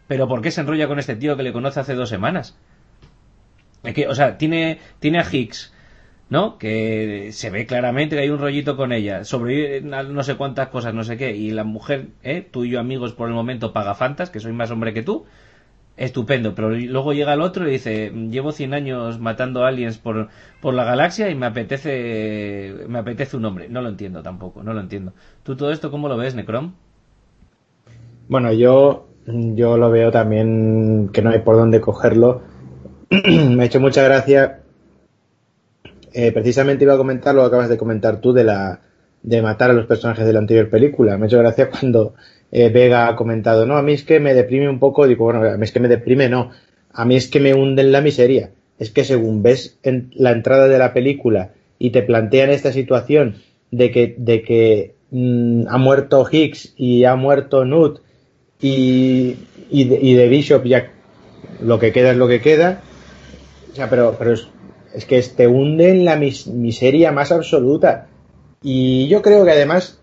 Pero 0.08 0.28
¿por 0.28 0.42
qué 0.42 0.50
se 0.50 0.60
enrolla 0.60 0.88
con 0.88 0.98
este 0.98 1.16
tío 1.16 1.36
que 1.36 1.42
le 1.42 1.52
conoce 1.52 1.80
hace 1.80 1.94
dos 1.94 2.08
semanas? 2.08 2.56
que, 3.94 4.08
o 4.08 4.14
sea, 4.14 4.38
tiene, 4.38 4.78
tiene 4.98 5.18
a 5.18 5.26
Hicks, 5.30 5.74
¿no? 6.30 6.56
Que 6.56 7.30
se 7.32 7.50
ve 7.50 7.66
claramente 7.66 8.16
que 8.16 8.22
hay 8.22 8.30
un 8.30 8.38
rollito 8.38 8.76
con 8.76 8.92
ella. 8.92 9.24
Sobrevive 9.24 9.82
no 9.82 10.22
sé 10.22 10.36
cuántas 10.36 10.68
cosas, 10.68 10.94
no 10.94 11.04
sé 11.04 11.18
qué. 11.18 11.36
Y 11.36 11.50
la 11.50 11.64
mujer, 11.64 12.08
¿eh? 12.22 12.46
tú 12.50 12.64
y 12.64 12.70
yo 12.70 12.80
amigos 12.80 13.12
por 13.12 13.28
el 13.28 13.34
momento 13.34 13.74
pagafantas, 13.74 14.30
que 14.30 14.40
soy 14.40 14.52
más 14.52 14.70
hombre 14.70 14.94
que 14.94 15.02
tú 15.02 15.26
estupendo, 15.96 16.54
pero 16.54 16.70
luego 16.70 17.12
llega 17.12 17.34
el 17.34 17.40
otro 17.40 17.68
y 17.68 17.72
dice, 17.72 18.10
llevo 18.10 18.52
100 18.52 18.74
años 18.74 19.20
matando 19.20 19.64
aliens 19.64 19.98
por, 19.98 20.28
por 20.60 20.74
la 20.74 20.84
galaxia 20.84 21.30
y 21.30 21.34
me 21.34 21.46
apetece 21.46 22.84
me 22.88 22.98
apetece 22.98 23.36
un 23.36 23.44
hombre. 23.44 23.68
No 23.68 23.80
lo 23.80 23.88
entiendo 23.88 24.22
tampoco, 24.22 24.62
no 24.62 24.72
lo 24.72 24.80
entiendo. 24.80 25.12
¿Tú 25.42 25.56
todo 25.56 25.70
esto 25.70 25.90
cómo 25.90 26.08
lo 26.08 26.16
ves, 26.16 26.34
Necrom? 26.34 26.74
Bueno, 28.28 28.52
yo, 28.52 29.06
yo 29.26 29.76
lo 29.76 29.90
veo 29.90 30.10
también 30.10 31.10
que 31.12 31.22
no 31.22 31.30
hay 31.30 31.40
por 31.40 31.56
dónde 31.56 31.80
cogerlo. 31.80 32.42
me 33.10 33.62
ha 33.62 33.66
hecho 33.66 33.80
mucha 33.80 34.02
gracia. 34.02 34.60
Eh, 36.12 36.32
precisamente 36.32 36.84
iba 36.84 36.94
a 36.94 36.98
comentar 36.98 37.34
lo 37.34 37.42
que 37.42 37.48
acabas 37.48 37.68
de 37.68 37.76
comentar 37.76 38.20
tú 38.20 38.32
de 38.32 38.44
la 38.44 38.80
de 39.22 39.40
matar 39.40 39.70
a 39.70 39.72
los 39.72 39.86
personajes 39.86 40.26
de 40.26 40.32
la 40.32 40.38
anterior 40.38 40.68
película. 40.68 41.16
Me 41.16 41.24
ha 41.24 41.26
hecho 41.26 41.38
gracia 41.38 41.70
cuando 41.80 42.14
eh, 42.54 42.68
Vega 42.68 43.08
ha 43.08 43.16
comentado, 43.16 43.66
no, 43.66 43.76
a 43.76 43.82
mí 43.82 43.94
es 43.94 44.04
que 44.04 44.20
me 44.20 44.32
deprime 44.32 44.68
un 44.68 44.78
poco, 44.78 45.08
digo, 45.08 45.24
bueno, 45.24 45.42
a 45.42 45.56
mí 45.56 45.64
es 45.64 45.72
que 45.72 45.80
me 45.80 45.88
deprime, 45.88 46.28
no, 46.28 46.50
a 46.92 47.04
mí 47.04 47.16
es 47.16 47.26
que 47.26 47.40
me 47.40 47.52
hunde 47.52 47.82
en 47.82 47.90
la 47.90 48.00
miseria. 48.00 48.52
Es 48.78 48.90
que 48.90 49.04
según 49.04 49.42
ves 49.42 49.76
en 49.82 50.12
la 50.14 50.30
entrada 50.30 50.68
de 50.68 50.78
la 50.78 50.92
película 50.92 51.50
y 51.80 51.90
te 51.90 52.02
plantean 52.02 52.50
esta 52.50 52.72
situación 52.72 53.42
de 53.72 53.90
que, 53.90 54.14
de 54.16 54.42
que 54.42 54.94
mm, 55.10 55.64
ha 55.68 55.78
muerto 55.78 56.24
Higgs 56.30 56.74
y 56.76 57.04
ha 57.04 57.16
muerto 57.16 57.64
Nut 57.64 58.00
y, 58.60 59.36
y, 59.68 60.14
de, 60.14 60.28
Bishop 60.28 60.64
ya 60.64 60.92
lo 61.60 61.80
que 61.80 61.92
queda 61.92 62.12
es 62.12 62.16
lo 62.16 62.28
que 62.28 62.40
queda, 62.40 62.82
o 63.72 63.74
sea, 63.74 63.90
pero, 63.90 64.14
pero 64.16 64.32
es, 64.32 65.04
que 65.06 65.20
te 65.22 65.48
hunde 65.48 65.90
en 65.90 66.04
la 66.04 66.16
miseria 66.16 67.10
más 67.10 67.32
absoluta. 67.32 68.06
Y 68.62 69.08
yo 69.08 69.22
creo 69.22 69.44
que 69.44 69.50
además 69.50 70.00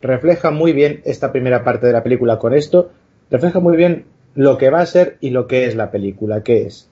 refleja 0.00 0.50
muy 0.50 0.72
bien 0.72 1.00
esta 1.04 1.32
primera 1.32 1.64
parte 1.64 1.86
de 1.86 1.92
la 1.92 2.02
película 2.02 2.38
con 2.38 2.54
esto, 2.54 2.90
refleja 3.30 3.60
muy 3.60 3.76
bien 3.76 4.06
lo 4.34 4.58
que 4.58 4.70
va 4.70 4.80
a 4.80 4.86
ser 4.86 5.16
y 5.20 5.30
lo 5.30 5.46
que 5.46 5.66
es 5.66 5.74
la 5.74 5.90
película, 5.90 6.42
que 6.42 6.66
es, 6.66 6.88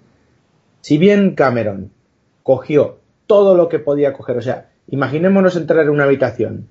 si 0.81 0.99
bien 0.99 1.35
Cameron 1.35 1.91
cogió 2.43 2.99
todo 3.27 3.55
lo 3.55 3.69
que 3.69 3.79
podía 3.79 4.13
coger, 4.13 4.37
o 4.39 4.43
sea, 4.43 4.71
imaginémonos 4.89 5.57
entrar 5.57 5.85
en 5.85 5.91
una 5.91 6.05
habitación, 6.05 6.69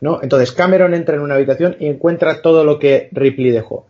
¿no? 0.00 0.20
Entonces 0.22 0.52
Cameron 0.52 0.94
entra 0.94 1.16
en 1.16 1.22
una 1.22 1.34
habitación 1.34 1.76
y 1.78 1.86
encuentra 1.86 2.42
todo 2.42 2.64
lo 2.64 2.78
que 2.78 3.08
Ripley 3.12 3.50
dejó. 3.50 3.86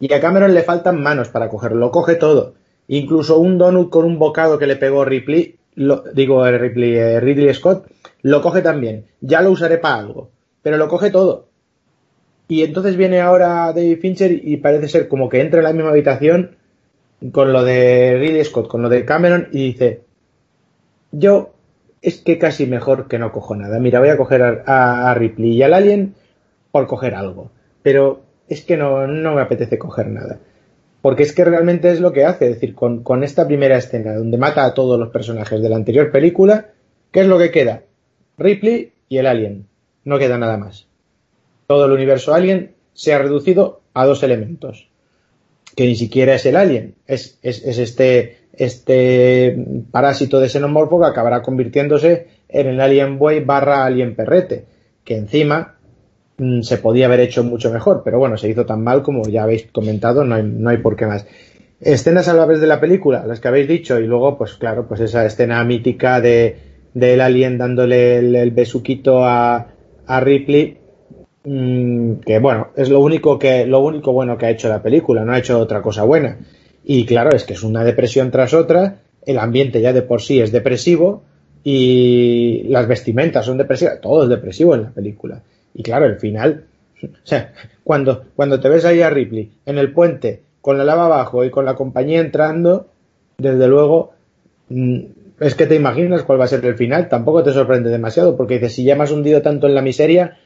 Y 0.00 0.12
a 0.12 0.20
Cameron 0.20 0.54
le 0.54 0.62
faltan 0.62 1.02
manos 1.02 1.28
para 1.28 1.48
cogerlo, 1.48 1.78
lo 1.78 1.90
coge 1.90 2.14
todo. 2.14 2.54
Incluso 2.86 3.38
un 3.38 3.58
donut 3.58 3.90
con 3.90 4.04
un 4.04 4.18
bocado 4.18 4.58
que 4.58 4.66
le 4.66 4.76
pegó 4.76 5.04
Ripley, 5.04 5.56
lo, 5.74 6.04
digo 6.14 6.46
Ripley, 6.46 6.96
eh, 6.96 7.20
Ridley 7.20 7.52
Scott, 7.54 7.86
lo 8.22 8.40
coge 8.40 8.62
también. 8.62 9.06
Ya 9.20 9.42
lo 9.42 9.50
usaré 9.50 9.78
para 9.78 9.96
algo 9.96 10.30
pero 10.68 10.76
lo 10.76 10.88
coge 10.88 11.10
todo. 11.10 11.48
Y 12.46 12.62
entonces 12.62 12.98
viene 12.98 13.22
ahora 13.22 13.72
David 13.72 14.00
Fincher 14.00 14.30
y 14.32 14.58
parece 14.58 14.86
ser 14.88 15.08
como 15.08 15.30
que 15.30 15.40
entra 15.40 15.60
en 15.60 15.64
la 15.64 15.72
misma 15.72 15.88
habitación 15.88 16.56
con 17.32 17.54
lo 17.54 17.64
de 17.64 18.18
Ridley 18.18 18.44
Scott, 18.44 18.68
con 18.68 18.82
lo 18.82 18.90
de 18.90 19.06
Cameron 19.06 19.48
y 19.50 19.68
dice, 19.68 20.02
yo 21.10 21.54
es 22.02 22.18
que 22.18 22.36
casi 22.36 22.66
mejor 22.66 23.08
que 23.08 23.18
no 23.18 23.32
cojo 23.32 23.56
nada. 23.56 23.78
Mira, 23.78 23.98
voy 23.98 24.10
a 24.10 24.18
coger 24.18 24.62
a, 24.66 25.14
Ripley 25.14 25.52
y 25.52 25.62
al 25.62 25.72
Alien 25.72 26.14
por 26.70 26.86
coger 26.86 27.14
algo. 27.14 27.50
Pero 27.82 28.20
es 28.46 28.60
que 28.60 28.76
no, 28.76 29.06
no, 29.06 29.36
me 29.36 29.40
apetece 29.40 29.78
coger 29.78 30.08
nada. 30.08 30.38
Porque 31.00 31.22
es 31.22 31.32
que 31.32 31.46
realmente 31.46 31.90
es 31.90 32.00
lo 32.00 32.12
que 32.12 32.26
hace. 32.26 32.44
Es 32.44 32.54
decir, 32.56 32.74
con, 32.74 33.02
con 33.02 33.24
esta 33.24 33.46
primera 33.46 33.78
escena 33.78 34.16
donde 34.16 34.36
mata 34.36 34.66
a 34.66 34.74
todos 34.74 35.00
los 35.00 35.08
personajes 35.08 35.62
de 35.62 35.68
la 35.70 35.76
anterior 35.76 36.12
película, 36.12 36.72
¿qué 37.10 37.20
es 37.20 37.26
lo 37.26 37.38
que 37.38 37.50
queda? 37.50 37.84
Ripley 38.36 38.92
y 39.08 39.16
el 39.16 39.26
Alien 39.26 39.66
no 40.08 40.18
queda 40.18 40.38
nada 40.38 40.56
más. 40.56 40.86
Todo 41.66 41.84
el 41.84 41.92
universo 41.92 42.34
alien 42.34 42.72
se 42.94 43.12
ha 43.12 43.18
reducido 43.18 43.82
a 43.92 44.06
dos 44.06 44.22
elementos, 44.22 44.88
que 45.76 45.86
ni 45.86 45.96
siquiera 45.96 46.34
es 46.34 46.46
el 46.46 46.56
alien, 46.56 46.94
es, 47.06 47.38
este, 47.42 48.38
este 48.54 49.66
parásito 49.90 50.40
de 50.40 50.48
xenomorfo 50.48 50.98
que 50.98 51.06
acabará 51.06 51.42
convirtiéndose 51.42 52.26
en 52.48 52.68
el 52.68 52.80
alien 52.80 53.18
buey 53.18 53.44
barra 53.44 53.84
alien 53.84 54.16
perrete, 54.16 54.64
que 55.04 55.16
encima 55.16 55.76
mm, 56.38 56.62
se 56.62 56.78
podía 56.78 57.06
haber 57.06 57.20
hecho 57.20 57.44
mucho 57.44 57.70
mejor, 57.70 58.00
pero 58.02 58.18
bueno, 58.18 58.38
se 58.38 58.48
hizo 58.48 58.64
tan 58.64 58.82
mal 58.82 59.02
como 59.02 59.28
ya 59.28 59.42
habéis 59.42 59.66
comentado, 59.70 60.24
no 60.24 60.36
hay, 60.36 60.42
no 60.42 60.70
hay 60.70 60.78
por 60.78 60.96
qué 60.96 61.04
más. 61.04 61.26
Escenas 61.80 62.34
vez 62.48 62.60
de 62.60 62.66
la 62.66 62.80
película, 62.80 63.26
las 63.26 63.40
que 63.40 63.48
habéis 63.48 63.68
dicho, 63.68 64.00
y 64.00 64.06
luego, 64.06 64.38
pues 64.38 64.54
claro, 64.54 64.88
pues 64.88 65.00
esa 65.00 65.26
escena 65.26 65.62
mítica 65.64 66.20
de 66.20 66.66
del 66.94 67.20
alien 67.20 67.58
dándole 67.58 68.18
el 68.18 68.50
besuquito 68.50 69.24
a, 69.24 69.68
a 70.08 70.20
Ripley, 70.20 70.78
mm, 71.44 72.14
que 72.26 72.38
bueno, 72.40 72.68
es 72.74 72.88
lo 72.88 73.00
único 73.00 73.38
que 73.38 73.66
lo 73.66 73.80
único 73.80 74.12
bueno 74.12 74.36
que 74.36 74.46
ha 74.46 74.50
hecho 74.50 74.68
la 74.68 74.82
película, 74.82 75.24
no 75.24 75.32
ha 75.32 75.38
hecho 75.38 75.58
otra 75.58 75.82
cosa 75.82 76.02
buena. 76.02 76.38
Y 76.84 77.04
claro, 77.04 77.30
es 77.36 77.44
que 77.44 77.52
es 77.52 77.62
una 77.62 77.84
depresión 77.84 78.30
tras 78.30 78.54
otra, 78.54 79.02
el 79.24 79.38
ambiente 79.38 79.80
ya 79.80 79.92
de 79.92 80.02
por 80.02 80.22
sí 80.22 80.40
es 80.40 80.50
depresivo 80.50 81.22
y 81.62 82.64
las 82.68 82.88
vestimentas 82.88 83.44
son 83.44 83.58
depresivas, 83.58 84.00
todo 84.00 84.22
es 84.24 84.30
depresivo 84.30 84.74
en 84.74 84.82
la 84.84 84.90
película. 84.90 85.42
Y 85.74 85.82
claro, 85.82 86.06
el 86.06 86.16
final, 86.16 86.64
cuando, 87.84 88.24
cuando 88.34 88.58
te 88.58 88.70
ves 88.70 88.86
ahí 88.86 89.02
a 89.02 89.10
Ripley 89.10 89.50
en 89.66 89.76
el 89.76 89.92
puente 89.92 90.42
con 90.62 90.78
la 90.78 90.84
lava 90.84 91.04
abajo 91.04 91.44
y 91.44 91.50
con 91.50 91.66
la 91.66 91.74
compañía 91.74 92.20
entrando, 92.20 92.88
desde 93.36 93.68
luego, 93.68 94.12
mm, 94.70 95.00
es 95.40 95.54
que 95.54 95.66
te 95.66 95.74
imaginas 95.76 96.22
cuál 96.22 96.40
va 96.40 96.44
a 96.44 96.48
ser 96.48 96.64
el 96.64 96.74
final. 96.76 97.08
Tampoco 97.08 97.42
te 97.42 97.52
sorprende 97.52 97.90
demasiado, 97.90 98.36
porque 98.36 98.54
dices, 98.54 98.74
si 98.74 98.84
ya 98.84 98.96
me 98.96 99.04
has 99.04 99.10
hundido 99.12 99.42
tanto 99.42 99.66
en 99.66 99.74
la 99.74 99.82
miseria, 99.82 100.38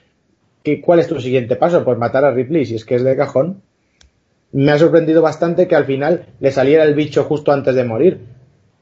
¿qué, 0.63 0.81
¿cuál 0.81 0.99
es 1.01 1.09
tu 1.09 1.21
siguiente 1.21 1.57
paso? 1.57 1.85
Pues 1.85 1.99
matar 1.99 2.25
a 2.25 2.31
Ripley, 2.33 2.67
si 2.67 2.75
es 2.75 2.85
que 2.85 2.97
es 2.97 3.05
de 3.05 3.17
cajón. 3.17 3.63
Me 4.53 4.71
ha 4.73 4.79
sorprendido 4.79 5.23
bastante 5.23 5.67
que 5.67 5.77
al 5.77 5.87
final 5.87 6.27
le 6.41 6.51
saliera 6.51 6.85
el 6.85 6.95
bicho 6.95 7.25
justo 7.25 7.53
antes 7.53 7.75
de 7.75 7.85
morir. 7.85 8.21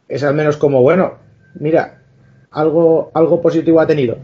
Es 0.08 0.24
al 0.24 0.34
menos 0.34 0.56
como, 0.56 0.82
bueno, 0.82 1.18
mira, 1.54 2.02
algo, 2.50 3.12
algo 3.14 3.40
positivo 3.40 3.80
ha 3.80 3.86
tenido. 3.86 4.16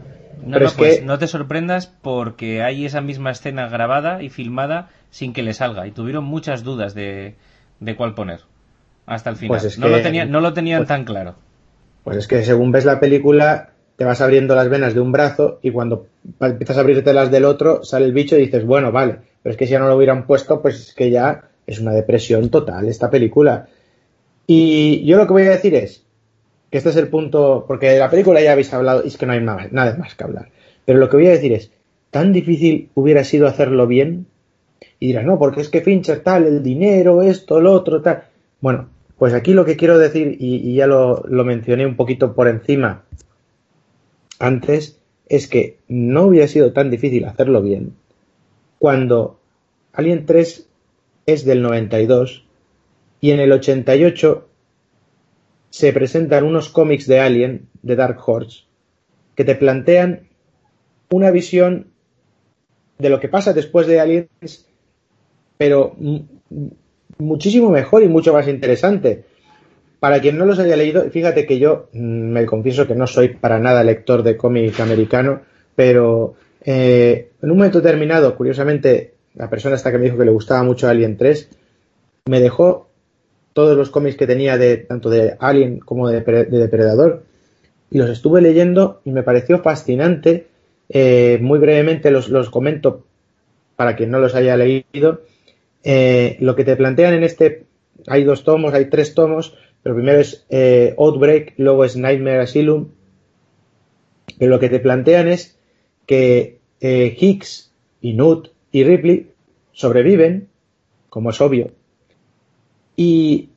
No, 0.43 0.53
Pero 0.53 0.59
no, 0.59 0.65
es 0.67 0.73
pues 0.73 0.99
que 0.99 1.05
no 1.05 1.17
te 1.17 1.27
sorprendas 1.27 1.87
porque 1.87 2.61
hay 2.63 2.85
esa 2.85 2.99
misma 3.01 3.31
escena 3.31 3.69
grabada 3.69 4.21
y 4.21 4.29
filmada 4.29 4.89
sin 5.09 5.31
que 5.33 5.41
le 5.41 5.53
salga 5.53 5.87
y 5.87 5.91
tuvieron 5.91 6.25
muchas 6.25 6.63
dudas 6.63 6.93
de, 6.93 7.35
de 7.79 7.95
cuál 7.95 8.13
poner 8.13 8.41
hasta 9.05 9.29
el 9.29 9.37
final. 9.37 9.59
Pues 9.59 9.63
es 9.73 9.79
no, 9.79 9.87
que- 9.87 9.93
lo 9.93 10.01
tenía- 10.01 10.25
no 10.25 10.41
lo 10.41 10.53
tenían 10.53 10.79
pues- 10.81 10.89
tan 10.89 11.05
claro. 11.05 11.35
Pues 12.07 12.19
es 12.19 12.27
que 12.29 12.41
según 12.41 12.71
ves 12.71 12.85
la 12.85 13.01
película, 13.01 13.71
te 13.97 14.05
vas 14.05 14.21
abriendo 14.21 14.55
las 14.55 14.69
venas 14.69 14.93
de 14.93 15.01
un 15.01 15.11
brazo 15.11 15.59
y 15.61 15.71
cuando 15.71 16.07
empiezas 16.39 16.77
a 16.77 16.79
abrirte 16.79 17.13
las 17.13 17.29
del 17.29 17.43
otro, 17.43 17.83
sale 17.83 18.05
el 18.05 18.13
bicho 18.13 18.37
y 18.37 18.45
dices, 18.45 18.65
bueno, 18.65 18.93
vale, 18.93 19.17
pero 19.43 19.51
es 19.51 19.57
que 19.57 19.65
si 19.65 19.73
ya 19.73 19.79
no 19.79 19.89
lo 19.89 19.97
hubieran 19.97 20.25
puesto, 20.25 20.61
pues 20.61 20.79
es 20.79 20.93
que 20.93 21.11
ya 21.11 21.49
es 21.65 21.81
una 21.81 21.91
depresión 21.91 22.49
total 22.49 22.87
esta 22.87 23.09
película. 23.09 23.67
Y 24.47 25.05
yo 25.05 25.17
lo 25.17 25.27
que 25.27 25.33
voy 25.33 25.47
a 25.47 25.49
decir 25.49 25.75
es 25.75 26.05
que 26.71 26.77
este 26.77 26.91
es 26.91 26.95
el 26.95 27.09
punto, 27.09 27.65
porque 27.67 27.89
de 27.89 27.99
la 27.99 28.09
película 28.09 28.39
ya 28.39 28.53
habéis 28.53 28.73
hablado 28.73 29.03
y 29.03 29.09
es 29.09 29.17
que 29.17 29.25
no 29.25 29.33
hay 29.33 29.41
nada, 29.41 29.67
nada 29.71 29.97
más 29.97 30.15
que 30.15 30.23
hablar. 30.23 30.47
Pero 30.85 30.99
lo 30.99 31.09
que 31.09 31.17
voy 31.17 31.27
a 31.27 31.31
decir 31.31 31.51
es, 31.51 31.71
tan 32.09 32.31
difícil 32.31 32.89
hubiera 32.93 33.25
sido 33.25 33.47
hacerlo 33.47 33.85
bien 33.85 34.27
y 34.97 35.07
dirás, 35.07 35.25
no, 35.25 35.37
porque 35.37 35.59
es 35.59 35.67
que 35.67 35.81
Fincher 35.81 36.21
tal, 36.21 36.45
el 36.45 36.63
dinero, 36.63 37.21
esto, 37.21 37.59
lo 37.59 37.73
otro, 37.73 38.01
tal. 38.01 38.23
Bueno, 38.61 38.87
pues 39.17 39.33
aquí 39.33 39.53
lo 39.53 39.65
que 39.65 39.77
quiero 39.77 39.97
decir, 39.97 40.37
y, 40.39 40.75
ya 40.75 40.87
lo, 40.87 41.23
lo 41.27 41.43
mencioné 41.43 41.85
un 41.85 41.95
poquito 41.95 42.33
por 42.33 42.47
encima 42.47 43.03
antes, 44.39 44.99
es 45.27 45.47
que 45.47 45.79
no 45.87 46.23
hubiera 46.23 46.47
sido 46.47 46.73
tan 46.73 46.89
difícil 46.89 47.25
hacerlo 47.25 47.61
bien 47.61 47.95
cuando 48.79 49.39
Alien 49.93 50.25
3 50.25 50.67
es 51.25 51.45
del 51.45 51.61
92 51.61 52.45
y 53.19 53.31
en 53.31 53.39
el 53.39 53.51
88 53.51 54.47
se 55.69 55.93
presentan 55.93 56.43
unos 56.43 56.69
cómics 56.69 57.07
de 57.07 57.19
Alien, 57.19 57.67
de 57.81 57.95
Dark 57.95 58.19
Horse, 58.25 58.63
que 59.35 59.43
te 59.43 59.55
plantean 59.55 60.27
una 61.09 61.31
visión 61.31 61.91
de 62.97 63.09
lo 63.09 63.19
que 63.19 63.29
pasa 63.29 63.53
después 63.53 63.87
de 63.87 63.99
Aliens, 63.99 64.67
pero 65.57 65.95
muchísimo 67.19 67.69
mejor 67.69 68.03
y 68.03 68.07
mucho 68.07 68.33
más 68.33 68.47
interesante. 68.47 69.23
Para 69.99 70.19
quien 70.21 70.37
no 70.37 70.45
los 70.45 70.59
haya 70.59 70.75
leído, 70.75 71.09
fíjate 71.09 71.45
que 71.45 71.59
yo 71.59 71.89
mm, 71.93 71.99
me 71.99 72.45
confieso 72.45 72.87
que 72.87 72.95
no 72.95 73.07
soy 73.07 73.29
para 73.29 73.59
nada 73.59 73.83
lector 73.83 74.23
de 74.23 74.37
cómic 74.37 74.79
americano, 74.79 75.41
pero 75.75 76.35
eh, 76.63 77.29
en 77.41 77.51
un 77.51 77.57
momento 77.57 77.81
determinado, 77.81 78.35
curiosamente, 78.35 79.13
la 79.35 79.49
persona 79.49 79.75
esta 79.75 79.91
que 79.91 79.97
me 79.97 80.05
dijo 80.05 80.17
que 80.17 80.25
le 80.25 80.31
gustaba 80.31 80.63
mucho 80.63 80.87
Alien 80.87 81.17
3, 81.17 81.49
me 82.25 82.39
dejó 82.39 82.89
todos 83.53 83.75
los 83.75 83.89
cómics 83.89 84.17
que 84.17 84.27
tenía 84.27 84.57
de 84.57 84.77
tanto 84.77 85.09
de 85.09 85.35
Alien 85.39 85.79
como 85.79 86.09
de, 86.09 86.21
de 86.21 86.57
Depredador 86.57 87.23
y 87.89 87.97
los 87.97 88.09
estuve 88.09 88.41
leyendo 88.41 89.01
y 89.05 89.11
me 89.11 89.23
pareció 89.23 89.59
fascinante. 89.59 90.47
Eh, 90.89 91.37
muy 91.41 91.59
brevemente 91.59 92.11
los, 92.11 92.29
los 92.29 92.49
comento 92.49 93.05
para 93.75 93.95
quien 93.95 94.11
no 94.11 94.19
los 94.19 94.35
haya 94.35 94.57
leído. 94.57 95.21
Eh, 95.83 96.37
lo 96.39 96.55
que 96.55 96.63
te 96.63 96.75
plantean 96.75 97.13
en 97.13 97.23
este, 97.23 97.65
hay 98.07 98.23
dos 98.23 98.43
tomos, 98.43 98.73
hay 98.73 98.89
tres 98.89 99.13
tomos, 99.13 99.57
pero 99.83 99.95
primero 99.95 100.19
es 100.19 100.45
eh, 100.49 100.95
Outbreak, 100.97 101.53
luego 101.57 101.85
es 101.85 101.95
Nightmare 101.95 102.41
Asylum. 102.41 102.89
Pero 104.37 104.51
lo 104.51 104.59
que 104.59 104.69
te 104.69 104.79
plantean 104.79 105.27
es 105.27 105.57
que 106.05 106.59
eh, 106.81 107.15
Higgs 107.19 107.71
y 108.01 108.17
y 108.71 108.83
Ripley 108.83 109.31
sobreviven, 109.71 110.49
como 111.09 111.29
es 111.29 111.41
obvio, 111.41 111.71
y 112.95 113.49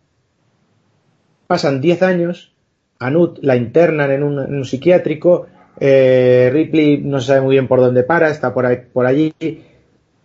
pasan 1.47 1.81
10 1.81 2.03
años, 2.03 2.55
a 2.99 3.11
Newt 3.11 3.39
la 3.43 3.57
internan 3.57 4.11
en 4.11 4.23
un, 4.23 4.39
en 4.39 4.55
un 4.55 4.65
psiquiátrico, 4.65 5.47
Ripley 5.79 6.99
no 6.99 7.21
se 7.21 7.29
sabe 7.29 7.41
muy 7.41 7.55
bien 7.55 7.67
por 7.67 7.81
dónde 7.81 8.03
para, 8.03 8.31
está 8.31 8.53
por, 8.55 8.67
ahí, 8.67 8.79
por 8.93 9.07
allí, 9.07 9.33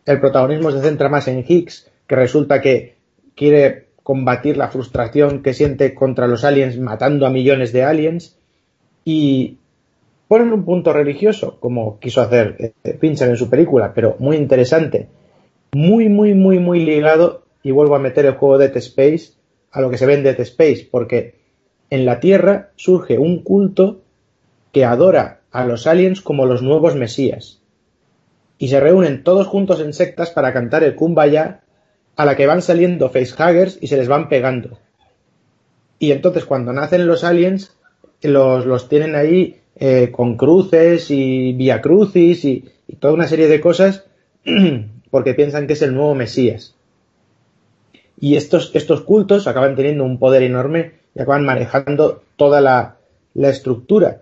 el 0.05 0.19
protagonismo 0.19 0.71
se 0.71 0.81
centra 0.81 1.09
más 1.09 1.27
en 1.27 1.43
Higgs, 1.47 1.91
que 2.07 2.15
resulta 2.15 2.61
que 2.61 2.95
quiere 3.35 3.87
combatir 4.03 4.57
la 4.57 4.69
frustración 4.69 5.41
que 5.41 5.53
siente 5.53 5.95
contra 5.95 6.27
los 6.27 6.43
aliens 6.43 6.77
matando 6.77 7.25
a 7.25 7.31
millones 7.31 7.73
de 7.73 7.83
aliens 7.83 8.37
y 9.03 9.57
ponen 10.27 10.53
un 10.53 10.63
punto 10.63 10.93
religioso, 10.93 11.57
como 11.59 11.99
quiso 11.99 12.21
hacer 12.21 12.73
eh, 12.83 12.97
Fincher 12.99 13.29
en 13.29 13.37
su 13.37 13.49
película, 13.49 13.93
pero 13.93 14.15
muy 14.19 14.37
interesante, 14.37 15.07
muy, 15.73 16.09
muy, 16.09 16.33
muy, 16.33 16.59
muy 16.59 16.85
ligado, 16.85 17.43
y 17.63 17.71
vuelvo 17.71 17.95
a 17.95 17.99
meter 17.99 18.27
el 18.27 18.33
juego 18.33 18.59
Dead 18.59 18.77
Space 18.77 19.33
a 19.71 19.81
lo 19.81 19.89
que 19.89 19.97
se 19.97 20.05
ve 20.05 20.13
en 20.13 20.23
Dead 20.23 20.39
Space, 20.41 20.87
porque 20.89 21.33
en 21.89 22.05
la 22.05 22.19
Tierra 22.19 22.69
surge 22.75 23.17
un 23.17 23.41
culto 23.41 24.01
que 24.71 24.85
adora 24.85 25.41
a 25.51 25.65
los 25.65 25.87
aliens 25.87 26.21
como 26.21 26.45
los 26.45 26.61
nuevos 26.61 26.95
mesías. 26.95 27.61
Y 28.57 28.69
se 28.69 28.79
reúnen 28.79 29.23
todos 29.23 29.47
juntos 29.47 29.81
en 29.81 29.93
sectas 29.93 30.31
para 30.31 30.53
cantar 30.53 30.83
el 30.83 30.95
Kumbaya, 30.95 31.61
a 32.15 32.25
la 32.25 32.35
que 32.35 32.47
van 32.47 32.61
saliendo 32.61 33.09
facehuggers 33.09 33.77
y 33.81 33.87
se 33.87 33.97
les 33.97 34.07
van 34.07 34.29
pegando. 34.29 34.79
Y 35.99 36.11
entonces 36.11 36.45
cuando 36.45 36.73
nacen 36.73 37.07
los 37.07 37.23
aliens, 37.23 37.75
los, 38.21 38.65
los 38.65 38.89
tienen 38.89 39.15
ahí 39.15 39.59
eh, 39.75 40.09
con 40.11 40.37
cruces 40.37 41.11
y 41.11 41.53
vía 41.53 41.81
crucis 41.81 42.45
y, 42.45 42.71
toda 42.99 43.13
una 43.13 43.27
serie 43.27 43.47
de 43.47 43.59
cosas 43.59 44.05
porque 45.11 45.33
piensan 45.33 45.67
que 45.67 45.73
es 45.73 45.81
el 45.81 45.93
nuevo 45.93 46.15
Mesías. 46.15 46.75
Y 48.19 48.35
estos, 48.35 48.71
estos 48.73 49.01
cultos 49.01 49.47
acaban 49.47 49.75
teniendo 49.75 50.03
un 50.03 50.19
poder 50.19 50.43
enorme 50.43 50.93
y 51.13 51.21
acaban 51.21 51.43
manejando 51.43 52.23
toda 52.37 52.61
la, 52.61 52.97
la 53.33 53.49
estructura. 53.49 54.21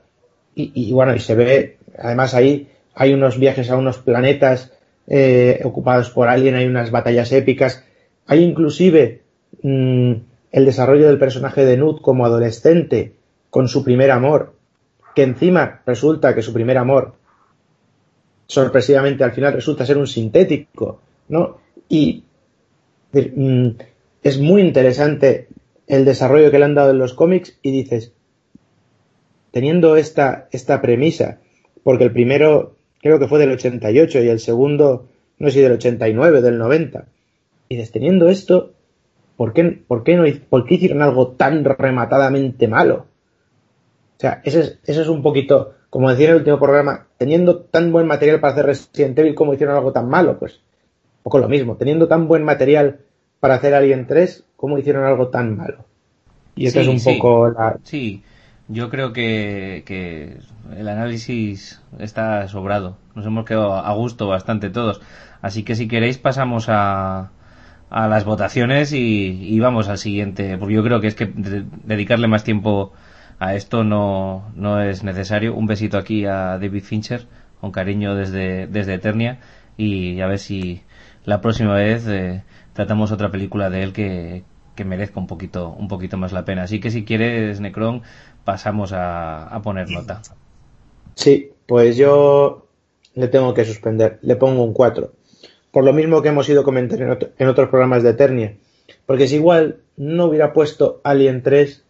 Y, 0.56 0.72
y, 0.74 0.92
bueno, 0.92 1.16
y 1.16 1.20
se 1.20 1.36
ve, 1.36 1.78
además 2.00 2.34
ahí 2.34 2.70
hay 2.96 3.14
unos 3.14 3.40
viajes 3.40 3.70
a 3.70 3.78
unos 3.78 3.98
planetas 3.98 4.72
eh, 5.08 5.62
ocupados 5.64 6.10
por 6.10 6.28
alguien, 6.28 6.56
hay 6.56 6.66
unas 6.66 6.92
batallas 6.92 7.32
épicas, 7.32 7.84
hay 8.26 8.44
inclusive 8.44 9.22
mmm, 9.62 10.14
el 10.52 10.66
desarrollo 10.66 11.08
del 11.08 11.20
personaje 11.20 11.66
de 11.66 11.78
Nut 11.78 12.02
como 12.02 12.26
adolescente, 12.26 13.14
con 13.50 13.68
su 13.68 13.84
primer 13.84 14.12
amor, 14.12 14.54
que 15.16 15.24
encima 15.24 15.82
resulta 15.86 16.34
que 16.34 16.42
su 16.42 16.54
primer 16.54 16.78
amor, 16.78 17.16
sorpresivamente 18.48 19.24
al 19.24 19.32
final 19.32 19.54
resulta 19.54 19.86
ser 19.86 19.98
un 19.98 20.08
sintético, 20.08 21.02
¿no? 21.28 21.58
Y 21.90 22.24
mmm, 23.12 23.70
es 24.22 24.40
muy 24.40 24.62
interesante 24.62 25.48
el 25.88 26.06
desarrollo 26.06 26.50
que 26.50 26.60
le 26.60 26.66
han 26.66 26.76
dado 26.76 26.92
en 26.92 26.98
los 26.98 27.14
cómics 27.14 27.58
y 27.62 27.72
dices, 27.72 28.14
teniendo 29.52 29.98
esta, 29.98 30.48
esta 30.52 30.82
premisa, 30.82 31.40
porque 31.84 32.06
el 32.06 32.14
primero 32.14 32.76
creo 33.04 33.20
que 33.20 33.28
fue 33.28 33.38
del 33.38 33.52
88 33.52 34.24
y 34.24 34.30
el 34.30 34.40
segundo, 34.40 35.10
no 35.38 35.48
sé 35.50 35.56
si 35.56 35.62
del 35.62 35.74
89, 35.74 36.42
del 36.42 36.58
90, 36.58 37.06
y 37.68 37.76
dices, 37.76 37.92
teniendo 37.92 38.30
esto, 38.30 38.72
¿por 39.36 39.52
qué, 39.54 39.84
por 39.86 40.04
qué, 40.04 40.16
no, 40.16 40.24
por 40.50 40.66
qué 40.66 40.76
hicieron 40.76 41.02
algo 41.02 41.32
tan 41.34 41.66
rematadamente 41.66 42.68
malo? 42.70 43.08
O 44.18 44.20
sea, 44.20 44.42
ese 44.46 44.62
es, 44.62 44.80
ese 44.86 45.02
es 45.02 45.10
un 45.10 45.22
poquito, 45.22 45.74
como 45.90 46.10
decía 46.10 46.28
en 46.28 46.32
el 46.32 46.38
último 46.38 46.60
programa, 46.60 47.08
teniendo 47.18 47.58
tan 47.58 47.92
buen 47.92 48.08
material 48.08 48.40
para 48.40 48.54
hacer 48.54 48.68
Resident 48.68 49.20
Evil, 49.20 49.36
¿cómo 49.36 49.54
hicieron 49.54 49.76
algo 49.76 49.92
tan 49.92 50.08
malo? 50.08 50.40
Pues, 50.40 50.54
un 50.54 51.24
poco 51.24 51.40
lo 51.40 51.50
mismo, 51.50 51.76
teniendo 51.76 52.08
tan 52.08 52.28
buen 52.28 52.44
material 52.44 53.00
para 53.42 53.56
hacer 53.56 53.74
Alien 53.74 54.08
3, 54.08 54.46
¿cómo 54.56 54.78
hicieron 54.78 55.04
algo 55.04 55.28
tan 55.28 55.58
malo? 55.58 55.84
Y 56.56 56.68
esto 56.68 56.80
Sí, 56.80 56.86
es 56.86 56.94
un 56.94 57.00
sí. 57.02 57.16
poco 57.16 57.50
la... 57.50 57.78
Sí, 57.84 58.24
yo 58.68 58.90
creo 58.90 59.14
que, 59.14 59.84
que 59.86 60.38
el 60.78 60.88
análisis 60.88 61.82
está 62.00 62.48
sobrado. 62.48 62.98
Nos 63.16 63.26
hemos 63.26 63.46
quedado 63.46 63.76
a 63.76 63.94
gusto 63.94 64.28
bastante 64.28 64.70
todos. 64.70 65.02
Así 65.42 65.64
que 65.64 65.76
si 65.76 65.88
queréis 65.88 66.18
pasamos 66.18 66.68
a, 66.70 67.32
a 67.90 68.08
las 68.08 68.26
votaciones 68.26 68.94
y, 68.94 69.60
vamos 69.60 69.90
al 69.90 69.98
siguiente. 69.98 70.58
Porque 70.58 70.76
yo 70.76 70.84
creo 70.84 71.02
que 71.02 71.08
es 71.08 71.16
que 71.16 71.26
de- 71.26 71.66
dedicarle 71.84 72.28
más 72.28 72.44
tiempo 72.44 72.94
a 73.40 73.56
esto 73.56 73.84
no, 73.84 74.52
no 74.56 74.82
es 74.82 75.04
necesario. 75.04 75.56
Un 75.56 75.68
besito 75.68 75.98
aquí 75.98 76.26
a 76.26 76.58
David 76.58 76.84
Fincher, 76.84 77.28
con 77.60 77.72
cariño 77.72 78.16
desde, 78.16 78.68
desde 78.68 78.94
Eternia. 78.96 79.40
Y 79.78 80.22
a 80.22 80.28
ver 80.28 80.40
si 80.40 80.84
la 81.26 81.42
próxima 81.42 81.74
vez 81.74 82.08
eh, 82.08 82.44
tratamos 82.74 83.12
otra 83.12 83.32
película 83.32 83.70
de 83.70 83.84
él 83.84 83.94
que, 83.94 84.44
que 84.76 84.86
merezca 84.86 85.20
un 85.20 85.28
poquito, 85.28 85.70
un 85.70 85.88
poquito 85.88 86.18
más 86.18 86.32
la 86.32 86.46
pena. 86.46 86.64
Así 86.64 86.80
que 86.80 86.92
si 86.92 87.04
quieres, 87.06 87.60
Necron, 87.60 88.02
pasamos 88.44 88.92
a, 88.94 89.60
poner 89.64 89.90
nota. 89.90 90.22
Sí, 91.16 91.52
pues 91.66 91.98
yo 91.98 92.68
le 93.16 93.28
tengo 93.28 93.54
que 93.54 93.66
suspender, 93.66 94.20
le 94.22 94.36
pongo 94.36 94.64
un 94.64 94.74
4. 94.74 95.12
Por 95.72 95.84
lo 95.84 95.94
mismo 95.94 96.22
que 96.22 96.30
hemos 96.30 96.48
ido 96.50 96.64
comentando 96.64 97.06
en, 97.06 97.34
en 97.38 97.48
otros 97.48 97.70
programas 97.70 98.04
de 98.04 98.12
Eternia, 98.12 98.56
Porque 99.06 99.28
si 99.28 99.36
igual 99.36 99.78
no 99.98 100.26
hubiera 100.26 100.54
puesto 100.54 101.02
Alien 101.04 101.42
3, 101.42 101.84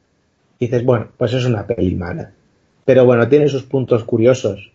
dices, 0.60 0.86
bueno, 0.86 1.10
pues 1.18 1.34
es 1.34 1.46
una 1.46 1.68
peli 1.68 1.96
mala. 1.96 2.32
Pero 2.86 3.06
bueno, 3.06 3.28
tiene 3.28 3.48
sus 3.48 3.64
puntos 3.64 4.04
curiosos. 4.04 4.72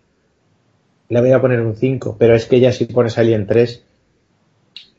Le 1.09 1.21
voy 1.21 1.33
a 1.33 1.41
poner 1.41 1.61
un 1.61 1.75
5, 1.75 2.17
pero 2.19 2.35
es 2.35 2.47
que 2.47 2.61
ya 2.61 2.73
si 2.73 2.87
pones 2.87 3.19
Alien 3.19 3.47
3, 3.47 3.85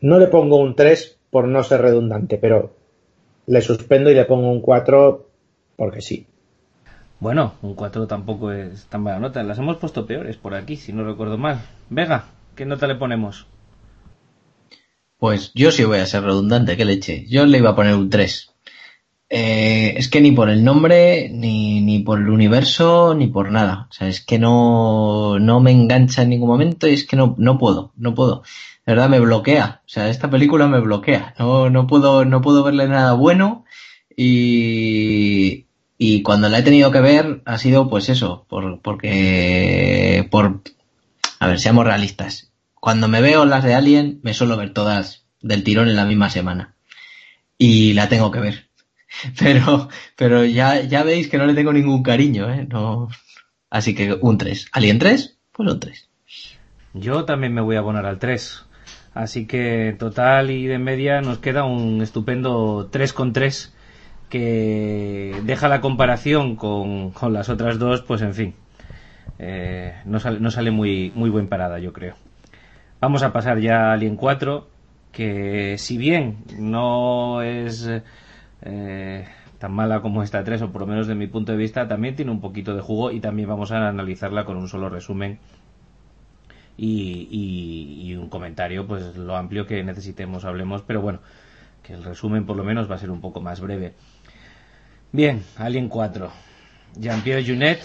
no 0.01 0.19
le 0.19 0.27
pongo 0.27 0.57
un 0.57 0.75
3 0.75 1.17
por 1.29 1.47
no 1.47 1.63
ser 1.63 1.81
redundante, 1.81 2.37
pero 2.37 2.71
le 3.45 3.61
suspendo 3.61 4.09
y 4.09 4.15
le 4.15 4.25
pongo 4.25 4.51
un 4.51 4.61
4 4.61 5.27
porque 5.75 6.01
sí. 6.01 6.25
Bueno, 7.19 7.53
un 7.61 7.75
4 7.75 8.07
tampoco 8.07 8.51
es 8.51 8.85
tan 8.85 9.03
mala 9.03 9.19
nota. 9.19 9.43
Las 9.43 9.59
hemos 9.59 9.77
puesto 9.77 10.05
peores 10.05 10.37
por 10.37 10.55
aquí, 10.55 10.77
si 10.77 10.93
no 10.93 11.03
recuerdo 11.03 11.37
mal. 11.37 11.61
Vega, 11.89 12.25
¿qué 12.55 12.65
nota 12.65 12.87
le 12.87 12.95
ponemos? 12.95 13.45
Pues 15.17 15.51
yo 15.53 15.71
sí 15.71 15.83
voy 15.83 15.99
a 15.99 16.05
ser 16.05 16.23
redundante, 16.23 16.77
qué 16.77 16.85
leche. 16.85 17.25
Yo 17.27 17.45
le 17.45 17.57
iba 17.57 17.71
a 17.71 17.75
poner 17.75 17.95
un 17.95 18.09
3. 18.09 18.53
Eh, 19.31 19.93
es 19.97 20.09
que 20.09 20.21
ni 20.21 20.31
por 20.31 20.49
el 20.49 20.63
nombre, 20.63 21.29
ni, 21.29 21.81
ni 21.81 21.99
por 21.99 22.19
el 22.19 22.29
universo, 22.29 23.13
ni 23.13 23.27
por 23.27 23.51
nada. 23.51 23.87
O 23.89 23.93
sea, 23.93 24.07
es 24.07 24.25
que 24.25 24.39
no, 24.39 25.37
no 25.39 25.59
me 25.59 25.71
engancha 25.71 26.23
en 26.23 26.29
ningún 26.29 26.47
momento 26.47 26.87
y 26.87 26.93
es 26.93 27.05
que 27.05 27.15
no, 27.15 27.35
no 27.37 27.57
puedo, 27.57 27.91
no 27.97 28.15
puedo. 28.15 28.43
De 28.85 28.93
verdad 28.93 29.09
me 29.09 29.19
bloquea. 29.19 29.81
O 29.85 29.89
sea, 29.89 30.09
esta 30.09 30.29
película 30.29 30.67
me 30.67 30.79
bloquea. 30.79 31.35
No, 31.37 31.69
no 31.69 31.85
puedo, 31.85 32.23
no 32.25 32.41
puedo 32.41 32.63
verle 32.63 32.87
nada 32.87 33.13
bueno 33.13 33.65
y, 34.15 35.67
y 36.01 36.23
cuando 36.23 36.47
la 36.47 36.59
he 36.59 36.63
tenido 36.63 36.91
que 36.91 37.01
ver 37.01 37.41
ha 37.43 37.57
sido 37.57 37.89
pues 37.89 38.07
eso, 38.07 38.45
por, 38.47 38.81
porque, 38.81 40.25
por, 40.31 40.61
a 41.39 41.47
ver, 41.47 41.59
seamos 41.59 41.85
realistas. 41.85 42.53
Cuando 42.73 43.09
me 43.09 43.19
veo 43.19 43.43
las 43.43 43.65
de 43.65 43.75
Alien, 43.75 44.21
me 44.23 44.33
suelo 44.33 44.55
ver 44.55 44.71
todas 44.71 45.25
del 45.41 45.65
tirón 45.65 45.89
en 45.89 45.97
la 45.97 46.05
misma 46.05 46.29
semana. 46.29 46.73
Y 47.57 47.91
la 47.95 48.07
tengo 48.07 48.31
que 48.31 48.39
ver. 48.39 48.69
Pero, 49.39 49.89
pero 50.15 50.45
ya, 50.45 50.81
ya 50.81 51.01
veis 51.01 51.27
que 51.27 51.39
no 51.39 51.47
le 51.47 51.55
tengo 51.55 51.73
ningún 51.73 52.03
cariño, 52.03 52.47
¿eh? 52.53 52.67
No. 52.69 53.09
Así 53.71 53.95
que 53.95 54.13
un 54.13 54.37
3. 54.37 54.67
¿Alien 54.71 54.99
3? 54.99 55.39
Pues 55.51 55.69
un 55.69 55.79
3. 55.79 56.09
Yo 56.93 57.25
también 57.25 57.53
me 57.53 57.61
voy 57.61 57.75
a 57.75 57.81
poner 57.81 58.05
al 58.05 58.19
3. 58.19 58.65
Así 59.15 59.47
que 59.47 59.95
total 59.97 60.51
y 60.51 60.67
de 60.67 60.77
media 60.77 61.21
nos 61.21 61.39
queda 61.39 61.65
un 61.65 62.03
estupendo 62.03 62.87
3 62.91 63.13
con 63.13 63.33
3 63.33 63.73
que 64.29 65.41
deja 65.43 65.67
la 65.67 65.81
comparación 65.81 66.55
con, 66.55 67.11
con 67.11 67.33
las 67.33 67.49
otras 67.49 67.79
dos, 67.79 68.01
pues 68.01 68.21
en 68.21 68.33
fin, 68.33 68.55
eh, 69.39 69.95
no, 70.05 70.19
sale, 70.19 70.39
no 70.39 70.51
sale 70.51 70.71
muy, 70.71 71.11
muy 71.15 71.29
buen 71.29 71.47
parada, 71.47 71.79
yo 71.79 71.93
creo. 71.93 72.15
Vamos 73.01 73.23
a 73.23 73.31
pasar 73.31 73.59
ya 73.59 73.89
a 73.89 73.93
Alien 73.93 74.15
4, 74.15 74.67
que 75.11 75.77
si 75.77 75.97
bien 75.97 76.37
no 76.57 77.41
es 77.41 77.89
eh, 78.61 79.25
tan 79.57 79.73
mala 79.73 80.01
como 80.01 80.21
esta 80.21 80.43
3, 80.43 80.61
o 80.63 80.71
por 80.71 80.81
lo 80.81 80.87
menos 80.87 81.07
de 81.07 81.15
mi 81.15 81.27
punto 81.27 81.51
de 81.53 81.57
vista, 81.57 81.87
también 81.87 82.15
tiene 82.15 82.31
un 82.31 82.41
poquito 82.41 82.75
de 82.75 82.81
jugo 82.81 83.11
y 83.11 83.19
también 83.19 83.49
vamos 83.49 83.71
a 83.71 83.87
analizarla 83.87 84.45
con 84.45 84.57
un 84.57 84.67
solo 84.67 84.89
resumen 84.89 85.39
y, 86.77 87.27
y, 87.31 88.09
y 88.09 88.15
un 88.15 88.29
comentario, 88.29 88.85
pues 88.85 89.15
lo 89.15 89.35
amplio 89.35 89.65
que 89.65 89.83
necesitemos, 89.83 90.45
hablemos, 90.45 90.81
pero 90.81 91.01
bueno, 91.01 91.19
que 91.83 91.93
el 91.93 92.03
resumen 92.03 92.45
por 92.45 92.57
lo 92.57 92.63
menos 92.63 92.89
va 92.89 92.95
a 92.95 92.99
ser 92.99 93.11
un 93.11 93.21
poco 93.21 93.41
más 93.41 93.61
breve. 93.61 93.93
Bien, 95.11 95.43
Alien 95.57 95.89
4. 95.89 96.31
Jean-Pierre 96.99 97.43
Junet, 97.43 97.79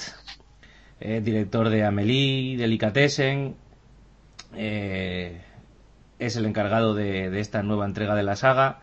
eh, 1.01 1.23
director 1.25 1.71
de 1.71 1.83
Amélie, 1.83 2.59
Delicatessen, 2.59 3.55
eh, 4.55 5.41
es 6.19 6.37
el 6.37 6.45
encargado 6.45 6.95
de, 6.95 7.41
esta 7.41 7.63
nueva 7.63 7.87
entrega 7.87 8.15
de 8.15 8.25
la 8.25 8.37
saga. 8.37 8.81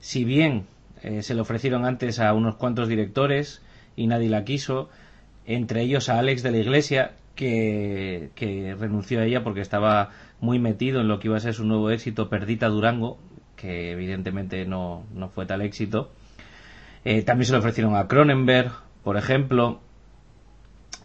Si 0.00 0.24
bien 0.24 0.66
eh, 1.04 1.22
se 1.22 1.36
le 1.36 1.42
ofrecieron 1.42 1.84
antes 1.84 2.18
a 2.18 2.32
unos 2.32 2.56
cuantos 2.56 2.88
directores 2.88 3.62
y 3.94 4.08
nadie 4.08 4.30
la 4.30 4.44
quiso, 4.44 4.88
entre 5.44 5.82
ellos 5.82 6.08
a 6.08 6.18
Alex 6.18 6.42
de 6.42 6.50
la 6.50 6.58
Iglesia, 6.58 7.12
que, 7.36 8.30
renunció 8.80 9.20
a 9.20 9.26
ella 9.26 9.44
porque 9.44 9.60
estaba 9.60 10.10
muy 10.40 10.58
metido 10.58 11.00
en 11.00 11.06
lo 11.06 11.20
que 11.20 11.28
iba 11.28 11.36
a 11.36 11.40
ser 11.40 11.54
su 11.54 11.64
nuevo 11.64 11.88
éxito, 11.90 12.28
Perdita 12.28 12.66
Durango, 12.66 13.16
que 13.54 13.92
evidentemente 13.92 14.66
no 14.66 15.04
fue 15.32 15.46
tal 15.46 15.62
éxito. 15.62 16.10
Eh, 17.08 17.22
también 17.22 17.46
se 17.46 17.52
le 17.52 17.58
ofrecieron 17.58 17.94
a 17.94 18.08
Cronenberg, 18.08 18.72
por 19.04 19.16
ejemplo. 19.16 19.78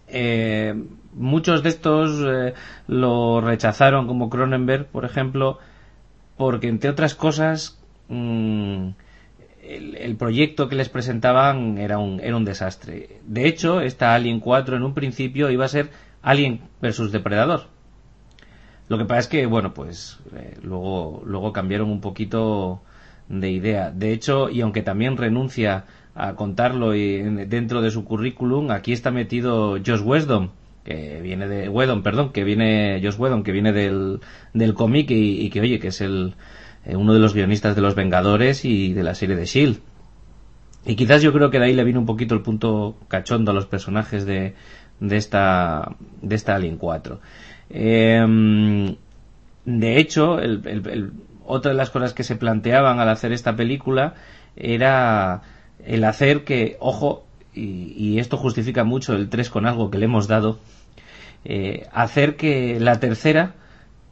Eh, 0.08 0.74
muchos 1.14 1.62
de 1.62 1.70
estos 1.70 2.20
eh, 2.26 2.56
lo 2.88 3.40
rechazaron 3.40 4.08
como 4.08 4.28
Cronenberg, 4.28 4.88
por 4.88 5.06
ejemplo, 5.06 5.60
porque 6.38 6.70
entre 6.70 6.90
otras 6.90 7.14
cosas 7.14 7.80
mmm, 8.10 8.88
el, 9.62 10.16
proyecto 10.16 10.68
que 10.68 10.76
les 10.76 10.90
presentaban 10.90 11.78
era 11.78 12.00
un, 12.00 12.20
era 12.20 12.36
un 12.36 12.46
desastre. 12.46 13.20
De 13.28 13.48
hecho, 13.48 13.80
esta 13.80 14.16
Alien 14.16 14.40
4 14.40 14.78
en 14.78 14.84
un 14.84 14.96
principio 14.96 15.52
iba 15.52 15.66
a 15.66 15.68
ser 15.68 15.92
Alien 16.24 16.62
versus 16.82 17.12
Depredador. 17.12 17.68
Lo 18.90 18.98
que 18.98 19.06
pasa 19.06 19.20
es 19.20 19.28
que, 19.28 19.46
bueno, 19.46 19.76
pues 19.76 20.18
luego, 20.64 21.22
luego 21.28 21.54
cambiaron 21.54 21.92
un 21.92 22.02
poquito 22.02 22.82
de 23.32 23.50
idea. 23.50 23.92
De 23.92 24.12
hecho, 24.12 24.50
y 24.50 24.62
aunque 24.62 24.82
también 24.82 25.18
renuncia 25.18 25.86
a 26.14 26.36
contarlo 26.36 26.94
y 26.94 27.22
dentro 27.46 27.82
de 27.82 27.90
su 27.90 28.04
currículum, 28.04 28.72
aquí 28.72 28.92
está 28.92 29.12
metido 29.12 29.78
Josh 29.86 30.02
Whedon, 30.04 30.52
que 30.84 31.22
viene 31.22 31.48
de 31.48 31.70
Whedon, 31.70 32.04
perdón, 32.04 32.32
que 32.34 32.44
viene 32.44 33.00
Josh 33.02 33.18
Whedon, 33.18 33.44
que 33.44 33.54
viene 33.54 33.72
del, 33.72 34.20
del 34.54 34.74
cómic 34.74 35.08
y, 35.12 35.50
que 35.50 35.62
oye, 35.62 35.80
que 35.80 35.88
es 35.88 36.02
el 36.02 36.36
eh, 36.86 36.96
uno 36.96 37.14
de 37.14 37.20
los 37.20 37.34
guionistas 37.34 37.76
de 37.76 37.82
Los 37.82 37.96
Vengadores 37.96 38.66
y 38.66 38.94
de 38.94 39.04
la 39.04 39.16
serie 39.16 39.36
de 39.36 39.46
Shield. 39.46 39.80
Y 40.86 40.96
quizás 40.96 41.22
yo 41.22 41.32
creo 41.32 41.50
que 41.52 41.60
de 41.60 41.66
ahí 41.66 41.74
le 41.74 41.84
vino 41.84 42.00
un 42.00 42.08
poquito 42.08 42.36
el 42.36 42.42
punto 42.42 42.98
cachondo 43.08 43.52
a 43.52 43.54
los 43.54 43.68
personajes 43.68 44.26
de, 44.26 44.56
de 45.00 45.18
esta 45.18 45.96
de 46.22 46.36
esta 46.36 46.56
Alien 46.56 46.78
4. 46.78 47.22
Eh, 47.70 48.96
de 49.64 49.98
hecho, 49.98 50.40
el, 50.40 50.62
el, 50.66 50.88
el, 50.90 51.12
otra 51.46 51.72
de 51.72 51.78
las 51.78 51.90
cosas 51.90 52.14
que 52.14 52.24
se 52.24 52.36
planteaban 52.36 53.00
al 53.00 53.10
hacer 53.10 53.32
esta 53.32 53.56
película 53.56 54.16
era 54.56 55.42
el 55.86 56.04
hacer 56.04 56.44
que, 56.44 56.78
ojo, 56.80 57.26
y, 57.54 58.20
esto 58.20 58.38
justifica 58.38 58.84
mucho 58.84 59.14
el 59.14 59.30
3 59.30 59.50
con 59.50 59.66
algo 59.66 59.92
que 59.92 59.98
le 59.98 60.06
hemos 60.06 60.28
dado, 60.28 60.60
eh, 61.44 61.88
hacer 61.92 62.38
que 62.38 62.80
la 62.80 63.00
tercera 63.00 63.56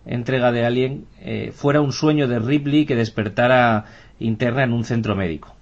entrega 0.05 0.51
de 0.51 0.65
Alien 0.65 1.05
eh, 1.19 1.51
fuera 1.53 1.81
un 1.81 1.93
sueño 1.93 2.27
de 2.27 2.39
Ripley 2.39 2.85
que 2.85 2.95
despertara 2.95 3.85
interna 4.19 4.63
en 4.63 4.73
un 4.73 4.83
centro 4.83 5.15
médico. 5.15 5.55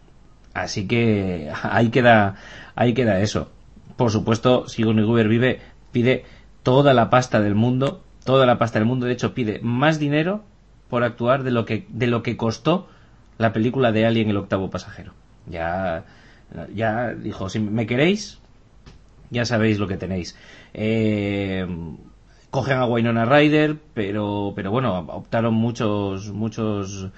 Así 0.53 0.87
que 0.87 1.51
ahí 1.63 1.89
queda, 1.89 2.35
ahí 2.75 2.93
queda 2.93 3.19
eso. 3.19 3.51
Por 3.95 4.11
supuesto, 4.11 4.67
Sigourney 4.67 5.03
Weaver 5.03 5.27
vive, 5.27 5.59
pide 5.91 6.23
toda 6.63 6.93
la 6.93 7.09
pasta 7.09 7.41
del 7.41 7.55
mundo, 7.55 8.03
toda 8.23 8.45
la 8.45 8.57
pasta 8.57 8.79
del 8.79 8.87
mundo, 8.87 9.05
de 9.05 9.13
hecho 9.13 9.33
pide 9.33 9.59
más 9.61 9.99
dinero 9.99 10.43
por 10.89 11.03
actuar 11.03 11.43
de 11.43 11.51
lo 11.51 11.65
que, 11.65 11.85
de 11.89 12.07
lo 12.07 12.23
que 12.23 12.37
costó 12.37 12.87
la 13.37 13.53
película 13.53 13.91
de 13.91 14.05
Alien 14.05 14.29
el 14.29 14.37
octavo 14.37 14.69
pasajero. 14.69 15.13
Ya, 15.47 16.03
ya 16.73 17.13
dijo, 17.13 17.49
si 17.49 17.59
me 17.59 17.87
queréis, 17.87 18.39
ya 19.29 19.45
sabéis 19.45 19.79
lo 19.79 19.87
que 19.87 19.97
tenéis. 19.97 20.35
Eh, 20.73 21.67
cogen 22.49 22.77
a 22.77 22.85
Wynonna 22.85 23.25
Ryder, 23.25 23.77
pero, 23.93 24.53
pero 24.55 24.71
bueno, 24.71 24.97
optaron 24.97 25.53
muchos, 25.53 26.31
muchos 26.31 27.09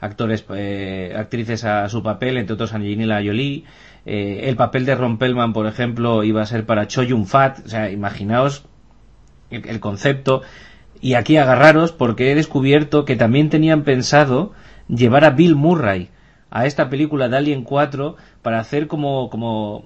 actores, 0.00 0.44
eh, 0.54 1.14
actrices 1.16 1.64
a 1.64 1.88
su 1.88 2.02
papel, 2.02 2.36
entre 2.36 2.54
otros 2.54 2.72
Angelina 2.74 3.22
Jolie. 3.24 3.64
Eh, 4.06 4.48
el 4.48 4.56
papel 4.56 4.86
de 4.86 4.94
Ron 4.94 5.18
Pellman, 5.18 5.52
por 5.52 5.66
ejemplo, 5.66 6.24
iba 6.24 6.42
a 6.42 6.46
ser 6.46 6.64
para 6.64 6.86
Cho 6.86 7.02
Yun 7.02 7.26
Fat. 7.26 7.66
O 7.66 7.68
sea, 7.68 7.90
imaginaos 7.90 8.64
el 9.50 9.80
concepto. 9.80 10.42
Y 11.00 11.14
aquí 11.14 11.36
agarraros 11.36 11.92
porque 11.92 12.32
he 12.32 12.34
descubierto 12.34 13.04
que 13.04 13.16
también 13.16 13.50
tenían 13.50 13.84
pensado 13.84 14.52
llevar 14.88 15.24
a 15.24 15.30
Bill 15.30 15.54
Murray 15.54 16.08
a 16.50 16.66
esta 16.66 16.88
película 16.88 17.28
de 17.28 17.36
Alien 17.36 17.62
4 17.62 18.16
para 18.42 18.58
hacer 18.58 18.88
como, 18.88 19.30
como, 19.30 19.84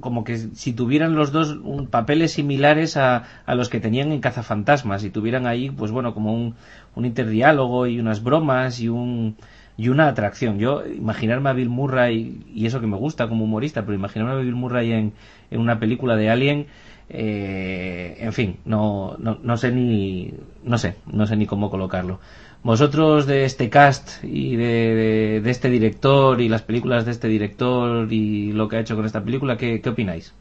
como 0.00 0.24
que 0.24 0.36
si 0.38 0.72
tuvieran 0.72 1.14
los 1.14 1.32
dos 1.32 1.50
un, 1.62 1.86
papeles 1.86 2.32
similares 2.32 2.96
a, 2.96 3.24
a, 3.46 3.54
los 3.54 3.68
que 3.68 3.80
tenían 3.80 4.10
en 4.10 4.20
Cazafantasmas 4.20 5.04
y 5.04 5.10
tuvieran 5.10 5.46
ahí, 5.46 5.70
pues 5.70 5.90
bueno, 5.90 6.14
como 6.14 6.32
un, 6.34 6.54
un 6.94 7.04
interdiálogo 7.04 7.86
y 7.86 8.00
unas 8.00 8.22
bromas 8.22 8.80
y 8.80 8.88
un 8.88 9.36
y 9.76 9.88
una 9.88 10.08
atracción. 10.08 10.58
Yo 10.58 10.84
imaginarme 10.86 11.50
a 11.50 11.54
Bill 11.54 11.68
Murray, 11.68 12.44
y 12.54 12.66
eso 12.66 12.80
que 12.80 12.86
me 12.86 12.96
gusta 12.96 13.28
como 13.28 13.44
humorista, 13.44 13.82
pero 13.82 13.94
imaginarme 13.94 14.34
a 14.34 14.42
Bill 14.42 14.54
Murray 14.54 14.92
en, 14.92 15.12
en 15.50 15.60
una 15.60 15.78
película 15.78 16.16
de 16.16 16.30
Alien, 16.30 16.66
eh, 17.14 18.16
en 18.20 18.32
fin, 18.32 18.56
no, 18.64 19.16
no, 19.18 19.38
no 19.42 19.56
sé 19.58 19.70
ni, 19.70 20.32
no 20.64 20.78
sé, 20.78 20.94
no 21.06 21.26
sé 21.26 21.36
ni 21.36 21.46
cómo 21.46 21.70
colocarlo. 21.70 22.20
Vosotros 22.62 23.26
de 23.26 23.44
este 23.44 23.68
cast 23.68 24.24
y 24.24 24.56
de, 24.56 25.40
de, 25.42 25.50
este 25.50 25.68
director 25.68 26.40
y 26.40 26.48
las 26.48 26.62
películas 26.62 27.04
de 27.04 27.10
este 27.10 27.28
director 27.28 28.10
y 28.10 28.52
lo 28.52 28.68
que 28.68 28.76
ha 28.76 28.80
hecho 28.80 28.96
con 28.96 29.04
esta 29.04 29.22
película, 29.22 29.58
¿qué, 29.58 29.80
qué 29.82 29.90
opináis? 29.90 30.32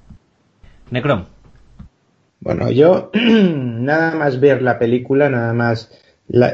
Necrom. 0.92 1.26
Bueno, 2.40 2.72
yo 2.72 3.12
nada 3.14 4.16
más 4.16 4.40
ver 4.40 4.62
la 4.62 4.80
película, 4.80 5.30
nada 5.30 5.54
más... 5.54 5.92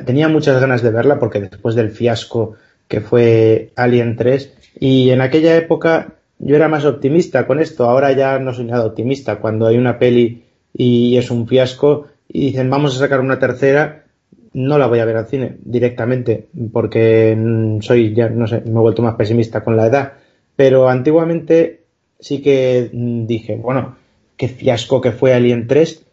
Tenía 0.06 0.28
muchas 0.28 0.60
ganas 0.60 0.82
de 0.82 0.90
verla 0.90 1.20
porque 1.20 1.40
después 1.40 1.76
del 1.76 1.92
fiasco 1.92 2.56
que 2.88 3.02
fue 3.02 3.72
Alien 3.76 4.16
3. 4.16 4.74
Y 4.80 5.12
en 5.12 5.22
aquella 5.22 5.56
época 5.56 6.17
yo 6.40 6.56
era 6.56 6.67
más 6.67 6.85
optimista 6.85 7.48
con 7.48 7.59
esto, 7.59 7.85
ahora 7.85 8.11
ya 8.11 8.40
no 8.40 8.53
soy 8.53 8.66
nada 8.66 8.85
optimista. 8.85 9.40
Cuando 9.40 9.67
hay 9.67 9.77
una 9.77 9.98
peli 9.98 10.43
y 10.74 11.17
es 11.17 11.32
un 11.32 11.48
fiasco 11.48 12.07
y 12.27 12.48
dicen 12.48 12.69
vamos 12.69 12.95
a 12.95 12.99
sacar 12.99 13.19
una 13.19 13.40
tercera, 13.40 14.06
no 14.53 14.77
la 14.77 14.88
voy 14.88 14.99
a 14.99 15.06
ver 15.06 15.17
al 15.17 15.27
cine 15.27 15.57
directamente 15.64 16.48
porque 16.72 17.35
mm, 17.38 17.82
soy 17.82 18.14
ya 18.14 18.30
no 18.30 18.48
sé, 18.48 18.61
me 18.61 18.72
he 18.72 18.82
vuelto 18.82 19.01
más 19.01 19.16
pesimista 19.16 19.64
con 19.64 19.77
la 19.77 19.88
edad, 19.88 20.14
pero 20.56 20.90
antiguamente 20.90 21.82
sí 22.19 22.41
que 22.41 22.90
mm, 22.91 23.25
dije, 23.25 23.56
bueno, 23.56 23.95
qué 24.35 24.48
fiasco 24.48 25.01
que 25.01 25.11
fue 25.11 25.33
Alien 25.33 25.67
3, 25.67 26.06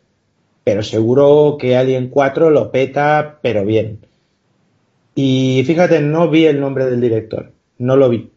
pero 0.65 0.83
seguro 0.83 1.57
que 1.59 1.77
Alien 1.77 2.09
4 2.09 2.51
lo 2.51 2.71
peta, 2.71 3.39
pero 3.43 3.65
bien. 3.65 4.01
Y 5.15 5.63
fíjate, 5.67 6.01
no 6.01 6.29
vi 6.29 6.47
el 6.47 6.61
nombre 6.61 6.87
del 6.87 7.01
director, 7.01 7.53
no 7.79 7.97
lo 7.97 8.09
vi. 8.09 8.31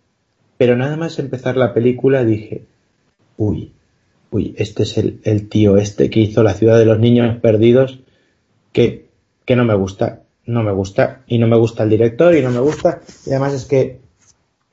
Pero 0.58 0.76
nada 0.76 0.98
más 0.98 1.19
empezar 1.19 1.56
la 1.58 1.74
película 1.74 2.24
dije, 2.24 2.64
uy, 3.38 3.72
uy, 4.32 4.56
este 4.58 4.84
es 4.84 4.98
el, 4.98 5.50
tío 5.50 5.77
este 5.77 6.10
que 6.10 6.19
hizo 6.19 6.44
La 6.44 6.53
ciudad 6.53 6.77
de 6.77 6.86
los 6.86 7.00
niños 7.00 7.40
perdidos, 7.40 8.00
que, 8.74 9.08
que 9.45 9.56
no 9.56 9.66
me 9.66 9.76
gusta, 9.76 10.22
no 10.45 10.64
me 10.64 10.72
gusta, 10.72 11.22
y 11.27 11.38
no 11.38 11.48
me 11.48 11.58
gusta 11.58 11.84
el 11.84 11.90
director, 11.90 12.36
y 12.36 12.42
no 12.42 12.52
me 12.52 12.60
gusta, 12.60 13.02
y 13.26 13.32
además 13.32 13.53
es 13.53 13.66
que 13.66 14.00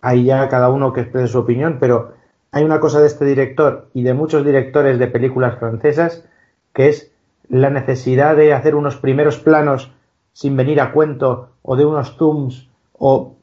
hay 0.01 0.25
ya 0.25 0.49
cada 0.49 0.71
uno 0.71 0.93
que 0.93 1.03
exprese 1.03 1.29
su 1.29 1.39
opinión, 1.39 1.79
pero 1.81 2.15
hay 2.51 2.65
una 2.65 2.81
cosa 2.81 3.01
de 3.01 3.07
este 3.07 3.25
director 3.25 3.89
y 3.95 4.03
de 4.03 4.15
muchos 4.15 4.45
directores 4.45 4.99
de 4.99 5.07
películas 5.07 5.59
francesas, 5.59 6.25
que 6.73 6.89
es 6.89 7.11
la 7.49 7.71
necesidad 7.71 8.37
de 8.37 8.53
hacer 8.53 8.75
unos 8.75 8.97
primeros 8.97 9.39
planos 9.39 9.91
sin 10.33 10.57
venir 10.57 10.81
a 10.81 10.93
cuento, 10.93 11.51
o 11.63 11.77
de 11.77 11.85
unos 11.85 12.17
zooms, 12.17 12.69
o 12.93 13.37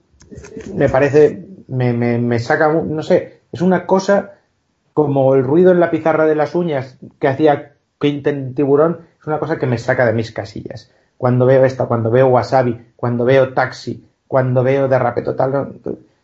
me 0.75 0.89
parece 0.89 1.45
me, 1.71 1.93
me, 1.93 2.17
me 2.17 2.39
saca, 2.39 2.71
no 2.71 3.01
sé, 3.01 3.41
es 3.51 3.61
una 3.61 3.85
cosa 3.85 4.33
como 4.93 5.33
el 5.35 5.43
ruido 5.43 5.71
en 5.71 5.79
la 5.79 5.89
pizarra 5.89 6.25
de 6.25 6.35
las 6.35 6.53
uñas 6.53 6.97
que 7.17 7.29
hacía 7.29 7.73
Quentin 7.99 8.53
Tiburón, 8.53 8.99
es 9.19 9.25
una 9.25 9.39
cosa 9.39 9.57
que 9.57 9.67
me 9.67 9.77
saca 9.77 10.05
de 10.05 10.11
mis 10.11 10.31
casillas. 10.31 10.91
Cuando 11.17 11.45
veo 11.45 11.63
esta, 11.63 11.85
cuando 11.85 12.11
veo 12.11 12.27
Wasabi, 12.27 12.87
cuando 12.97 13.23
veo 13.23 13.53
Taxi, 13.53 14.03
cuando 14.27 14.63
veo 14.63 14.89
Derrape 14.89 15.21
Total, 15.21 15.79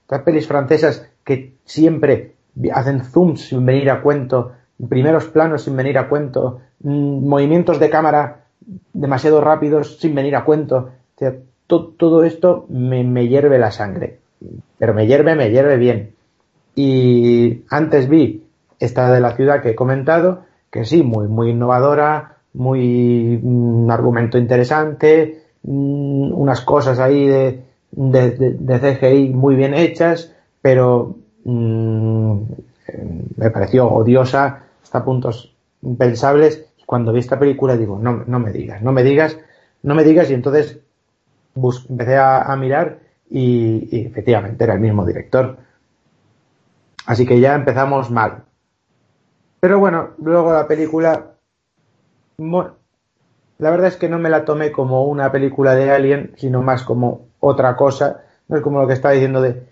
las 0.09 0.21
pelis 0.23 0.47
francesas 0.47 1.07
que 1.23 1.53
siempre 1.63 2.33
hacen 2.73 3.05
zooms 3.05 3.47
sin 3.47 3.65
venir 3.65 3.89
a 3.89 4.01
cuento, 4.01 4.51
primeros 4.89 5.25
planos 5.27 5.63
sin 5.63 5.77
venir 5.77 5.97
a 5.97 6.09
cuento, 6.09 6.59
mm, 6.81 7.25
movimientos 7.25 7.79
de 7.79 7.89
cámara 7.89 8.41
demasiado 8.91 9.39
rápidos 9.39 9.97
sin 9.99 10.13
venir 10.13 10.35
a 10.35 10.43
cuento. 10.43 10.89
todo 11.67 12.23
esto 12.25 12.65
me 12.69 13.27
hierve 13.27 13.59
la 13.59 13.71
sangre 13.71 14.19
pero 14.77 14.93
me 14.93 15.07
hierve, 15.07 15.35
me 15.35 15.49
hierve 15.49 15.77
bien. 15.77 16.13
Y 16.75 17.63
antes 17.69 18.07
vi 18.07 18.43
esta 18.79 19.11
de 19.11 19.19
la 19.19 19.35
ciudad 19.35 19.61
que 19.61 19.71
he 19.71 19.75
comentado, 19.75 20.43
que 20.71 20.85
sí, 20.85 21.03
muy, 21.03 21.27
muy 21.27 21.49
innovadora, 21.49 22.37
muy 22.53 23.39
un 23.41 23.85
mm, 23.85 23.91
argumento 23.91 24.37
interesante, 24.37 25.43
mm, 25.63 26.31
unas 26.33 26.61
cosas 26.61 26.99
ahí 26.99 27.25
de, 27.25 27.63
de, 27.91 28.79
CGI 28.79 29.29
muy 29.29 29.55
bien 29.55 29.73
hechas, 29.73 30.33
pero 30.61 31.15
mm, 31.43 32.41
me 33.37 33.49
pareció 33.49 33.87
odiosa 33.91 34.63
hasta 34.83 35.03
puntos 35.03 35.55
impensables. 35.81 36.65
Cuando 36.85 37.11
vi 37.11 37.19
esta 37.19 37.39
película 37.39 37.75
digo, 37.75 37.99
no, 37.99 38.23
no 38.25 38.39
me 38.39 38.51
digas, 38.51 38.81
no 38.81 38.91
me 38.91 39.03
digas, 39.03 39.37
no 39.83 39.95
me 39.95 40.03
digas, 40.03 40.29
y 40.29 40.35
entonces 40.35 40.79
empecé 41.89 42.17
a 42.17 42.55
mirar 42.55 43.06
y, 43.29 44.05
efectivamente 44.05 44.63
era 44.63 44.73
el 44.73 44.79
mismo 44.79 45.05
director. 45.05 45.57
Así 47.05 47.25
que 47.25 47.39
ya 47.39 47.55
empezamos 47.55 48.11
mal. 48.11 48.43
Pero 49.59 49.79
bueno, 49.79 50.09
luego 50.21 50.53
la 50.53 50.67
película, 50.67 51.33
la 52.37 53.69
verdad 53.71 53.87
es 53.87 53.95
que 53.95 54.09
no 54.09 54.19
me 54.19 54.29
la 54.29 54.45
tomé 54.45 54.71
como 54.71 55.05
una 55.05 55.31
película 55.31 55.73
de 55.75 55.91
Alien, 55.91 56.33
sino 56.37 56.61
más 56.61 56.83
como 56.83 57.27
otra 57.39 57.75
cosa. 57.75 58.23
No 58.47 58.57
es 58.57 58.63
como 58.63 58.81
lo 58.81 58.87
que 58.87 58.93
estaba 58.93 59.13
diciendo 59.13 59.41
de 59.41 59.63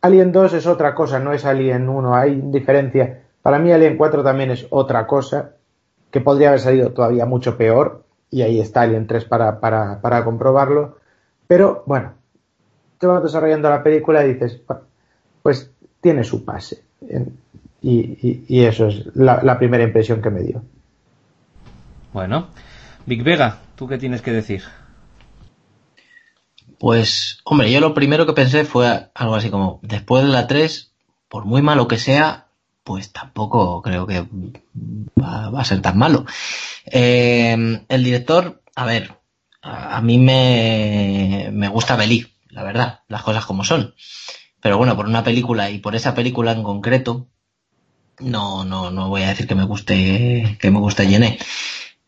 Alien 0.00 0.30
2 0.30 0.52
es 0.54 0.66
otra 0.66 0.94
cosa, 0.94 1.18
no 1.18 1.32
es 1.32 1.44
Alien 1.44 1.88
1, 1.88 2.14
hay 2.14 2.40
diferencia. 2.44 3.24
Para 3.42 3.58
mí 3.58 3.72
Alien 3.72 3.96
4 3.96 4.22
también 4.22 4.50
es 4.50 4.66
otra 4.70 5.06
cosa, 5.06 5.56
que 6.10 6.20
podría 6.20 6.48
haber 6.48 6.60
salido 6.60 6.92
todavía 6.92 7.26
mucho 7.26 7.56
peor, 7.56 8.04
y 8.30 8.42
ahí 8.42 8.60
está 8.60 8.82
Alien 8.82 9.06
3 9.06 9.24
para, 9.24 9.58
para, 9.58 10.00
para 10.00 10.24
comprobarlo. 10.24 10.98
Pero 11.48 11.82
bueno, 11.86 12.12
te 12.98 13.06
vas 13.06 13.22
desarrollando 13.22 13.70
la 13.70 13.82
película 13.82 14.24
y 14.24 14.34
dices, 14.34 14.60
pues 15.42 15.70
tiene 16.00 16.24
su 16.24 16.44
pase. 16.44 16.82
Y, 17.80 18.60
eso 18.64 18.88
es 18.88 19.06
la, 19.14 19.58
primera 19.58 19.84
impresión 19.84 20.20
que 20.20 20.30
me 20.30 20.42
dio. 20.42 20.62
Bueno, 22.12 22.48
Big 23.06 23.22
Vega, 23.22 23.58
¿tú 23.76 23.86
qué 23.86 23.98
tienes 23.98 24.20
que 24.20 24.32
decir? 24.32 24.64
Pues, 26.78 27.40
hombre, 27.44 27.70
yo 27.70 27.80
lo 27.80 27.94
primero 27.94 28.26
que 28.26 28.32
pensé 28.32 28.64
fue 28.64 29.08
algo 29.14 29.34
así 29.34 29.50
como, 29.50 29.80
después 29.82 30.24
de 30.24 30.30
la 30.30 30.46
3, 30.46 30.92
por 31.28 31.44
muy 31.44 31.62
malo 31.62 31.88
que 31.88 31.98
sea, 31.98 32.46
pues 32.84 33.12
tampoco 33.12 33.82
creo 33.82 34.06
que 34.06 34.24
va, 35.20 35.60
a 35.60 35.64
ser 35.64 35.82
tan 35.82 35.98
malo. 35.98 36.24
Eh, 36.86 37.84
el 37.88 38.04
director, 38.04 38.62
a 38.74 38.86
ver, 38.86 39.14
a, 39.62 40.00
mí 40.00 40.18
me, 40.18 41.50
me 41.52 41.68
gusta 41.68 41.96
Belí, 41.96 42.26
la 42.58 42.64
verdad, 42.64 43.00
las 43.06 43.22
cosas 43.22 43.46
como 43.46 43.62
son. 43.62 43.94
Pero 44.60 44.78
bueno, 44.78 44.96
por 44.96 45.06
una 45.06 45.22
película 45.22 45.70
y 45.70 45.78
por 45.78 45.94
esa 45.94 46.16
película 46.16 46.50
en 46.50 46.64
concreto, 46.64 47.28
no, 48.18 48.64
no, 48.64 48.90
no 48.90 49.08
voy 49.08 49.22
a 49.22 49.28
decir 49.28 49.46
que 49.46 49.54
me 49.54 49.62
guste, 49.62 50.56
que 50.60 50.70
me 50.72 50.80
guste 50.80 51.06
Llené. 51.06 51.38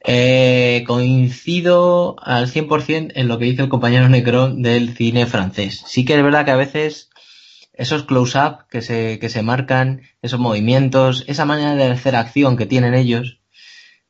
Eh, 0.05 0.83
coincido 0.89 2.17
al 2.21 2.49
100% 2.49 3.13
en 3.15 3.29
lo 3.29 3.39
que 3.39 3.45
dice 3.45 3.63
el 3.63 3.69
compañero 3.69 4.09
Necron 4.09 4.61
del 4.61 4.97
cine 4.97 5.27
francés. 5.27 5.85
Sí 5.87 6.05
que 6.05 6.17
es 6.17 6.23
verdad 6.23 6.45
que 6.45 6.51
a 6.51 6.57
veces 6.57 7.11
esos 7.73 8.03
close-up 8.03 8.67
que 8.69 8.83
se, 8.83 9.21
que 9.21 9.29
se 9.29 9.43
marcan, 9.43 10.03
esos 10.21 10.41
movimientos, 10.41 11.25
esa 11.29 11.45
manera 11.45 11.77
de 11.77 11.93
hacer 11.93 12.17
acción 12.17 12.57
que 12.57 12.67
tienen 12.67 12.95
ellos, 12.95 13.39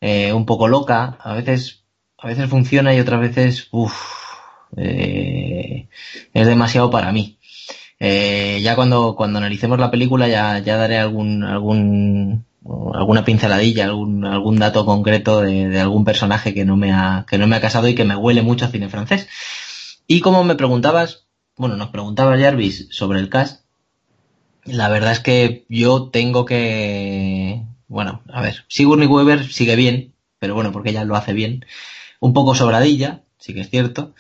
eh, 0.01 0.33
un 0.33 0.47
poco 0.47 0.69
loca, 0.69 1.19
a 1.20 1.35
veces, 1.35 1.85
a 2.17 2.28
veces 2.28 2.49
funciona 2.49 2.94
y 2.94 3.01
otras 3.01 3.20
veces, 3.20 3.69
uff, 3.73 4.30
eh, 4.77 5.89
es 6.33 6.47
demasiado 6.47 6.91
para 6.91 7.13
mí. 7.13 7.39
Eh, 7.99 8.61
ya 8.63 8.77
cuando, 8.77 9.15
cuando 9.15 9.39
analicemos 9.39 9.79
la 9.79 9.91
película 9.91 10.27
ya, 10.27 10.59
ya 10.59 10.79
daré 10.79 10.99
algún, 10.99 11.45
algún, 11.45 12.47
alguna 12.95 13.25
pinceladilla, 13.25 13.85
algún, 13.85 14.25
algún 14.25 14.59
dato 14.59 14.87
concreto 14.87 15.43
de, 15.43 15.79
algún 15.79 16.05
personaje 16.05 16.55
que 16.55 16.65
no 16.65 16.79
me 16.79 16.93
ha, 16.93 17.27
que 17.29 17.37
no 17.37 17.47
me 17.47 17.57
ha 17.57 17.61
casado 17.61 17.89
y 17.89 17.95
que 17.95 18.07
me 18.07 18.17
huele 18.17 18.43
mucho 18.43 18.65
a 18.65 18.69
cine 18.69 18.89
francés. 18.89 19.29
Y 20.07 20.21
como 20.21 20.45
me 20.45 20.55
preguntabas, 20.55 21.27
bueno, 21.57 21.77
nos 21.77 21.91
preguntaba 21.91 22.39
Jarvis 22.39 22.89
sobre 22.91 23.21
el 23.21 23.29
cast, 23.29 23.65
la 24.65 24.89
verdad 24.89 25.13
es 25.13 25.21
que 25.21 25.67
yo 25.69 26.09
tengo 26.09 26.47
que, 26.47 27.65
bueno, 27.87 28.23
a 28.33 28.41
ver, 28.41 28.65
Sigourney 28.69 29.09
Weaver 29.09 29.47
sigue 29.53 29.77
bien, 29.77 30.15
pero 30.39 30.55
bueno, 30.55 30.73
porque 30.73 30.91
ella 30.91 31.05
lo 31.05 31.17
hace 31.17 31.35
bien. 31.35 31.67
Un 32.19 32.33
poco 32.33 32.55
sobradilla, 32.55 33.23
sí 33.39 33.53
que 33.53 33.61
es 33.61 33.71
cierto 33.71 34.15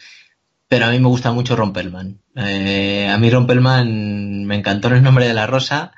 pero 0.70 0.86
a 0.86 0.90
mí 0.92 1.00
me 1.00 1.08
gusta 1.08 1.32
mucho 1.32 1.56
Rompelman. 1.56 2.20
Eh, 2.36 3.08
a 3.12 3.18
mí 3.18 3.28
Rompelman 3.28 4.44
me 4.46 4.54
encantó 4.54 4.86
en 4.86 4.94
el 4.94 5.02
nombre 5.02 5.26
de 5.26 5.34
la 5.34 5.48
rosa, 5.48 5.90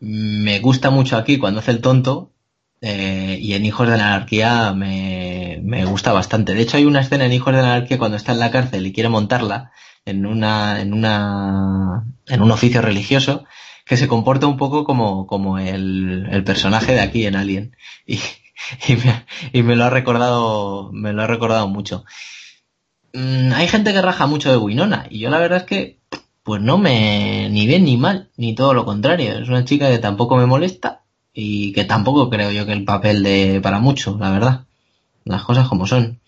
me 0.00 0.58
gusta 0.60 0.88
mucho 0.88 1.18
aquí 1.18 1.36
cuando 1.36 1.60
hace 1.60 1.72
el 1.72 1.82
tonto, 1.82 2.32
eh, 2.80 3.38
y 3.42 3.52
en 3.52 3.66
Hijos 3.66 3.86
de 3.86 3.98
la 3.98 4.14
Anarquía 4.14 4.72
me, 4.72 5.60
me, 5.62 5.84
gusta 5.84 6.14
bastante. 6.14 6.54
De 6.54 6.62
hecho, 6.62 6.78
hay 6.78 6.86
una 6.86 7.02
escena 7.02 7.26
en 7.26 7.32
Hijos 7.34 7.54
de 7.54 7.60
la 7.60 7.74
Anarquía 7.74 7.98
cuando 7.98 8.16
está 8.16 8.32
en 8.32 8.38
la 8.38 8.50
cárcel 8.50 8.86
y 8.86 8.92
quiere 8.94 9.10
montarla 9.10 9.72
en 10.06 10.24
una, 10.24 10.80
en 10.80 10.94
una, 10.94 12.06
en 12.26 12.40
un 12.40 12.50
oficio 12.52 12.80
religioso 12.80 13.44
que 13.84 13.98
se 13.98 14.08
comporta 14.08 14.46
un 14.46 14.56
poco 14.56 14.84
como, 14.84 15.26
como 15.26 15.58
el, 15.58 16.26
el 16.30 16.42
personaje 16.42 16.92
de 16.92 17.00
aquí 17.00 17.26
en 17.26 17.36
Alien. 17.36 17.76
Y, 18.06 18.18
y, 18.88 18.96
me, 18.96 19.26
y 19.52 19.62
me 19.62 19.76
lo 19.76 19.84
ha 19.84 19.90
recordado, 19.90 20.90
me 20.92 21.12
lo 21.12 21.22
ha 21.22 21.26
recordado 21.26 21.68
mucho. 21.68 22.04
Mm, 23.14 23.52
hay 23.52 23.68
gente 23.68 23.92
que 23.92 24.02
raja 24.02 24.26
mucho 24.26 24.50
de 24.50 24.56
Winona 24.56 25.06
y 25.08 25.20
yo 25.20 25.30
la 25.30 25.38
verdad 25.38 25.58
es 25.58 25.64
que 25.64 25.98
pues 26.42 26.60
no 26.60 26.78
me 26.78 27.48
ni 27.48 27.66
bien 27.66 27.84
ni 27.84 27.96
mal, 27.96 28.28
ni 28.36 28.54
todo 28.54 28.74
lo 28.74 28.84
contrario. 28.84 29.38
Es 29.38 29.48
una 29.48 29.64
chica 29.64 29.88
que 29.88 29.98
tampoco 29.98 30.36
me 30.36 30.46
molesta 30.46 31.02
y 31.32 31.72
que 31.72 31.84
tampoco 31.84 32.28
creo 32.28 32.50
yo 32.50 32.66
que 32.66 32.72
el 32.72 32.84
papel 32.84 33.22
de 33.22 33.60
para 33.62 33.78
mucho, 33.78 34.18
la 34.20 34.30
verdad. 34.30 34.64
Las 35.24 35.44
cosas 35.44 35.68
como 35.68 35.86
son. 35.86 36.20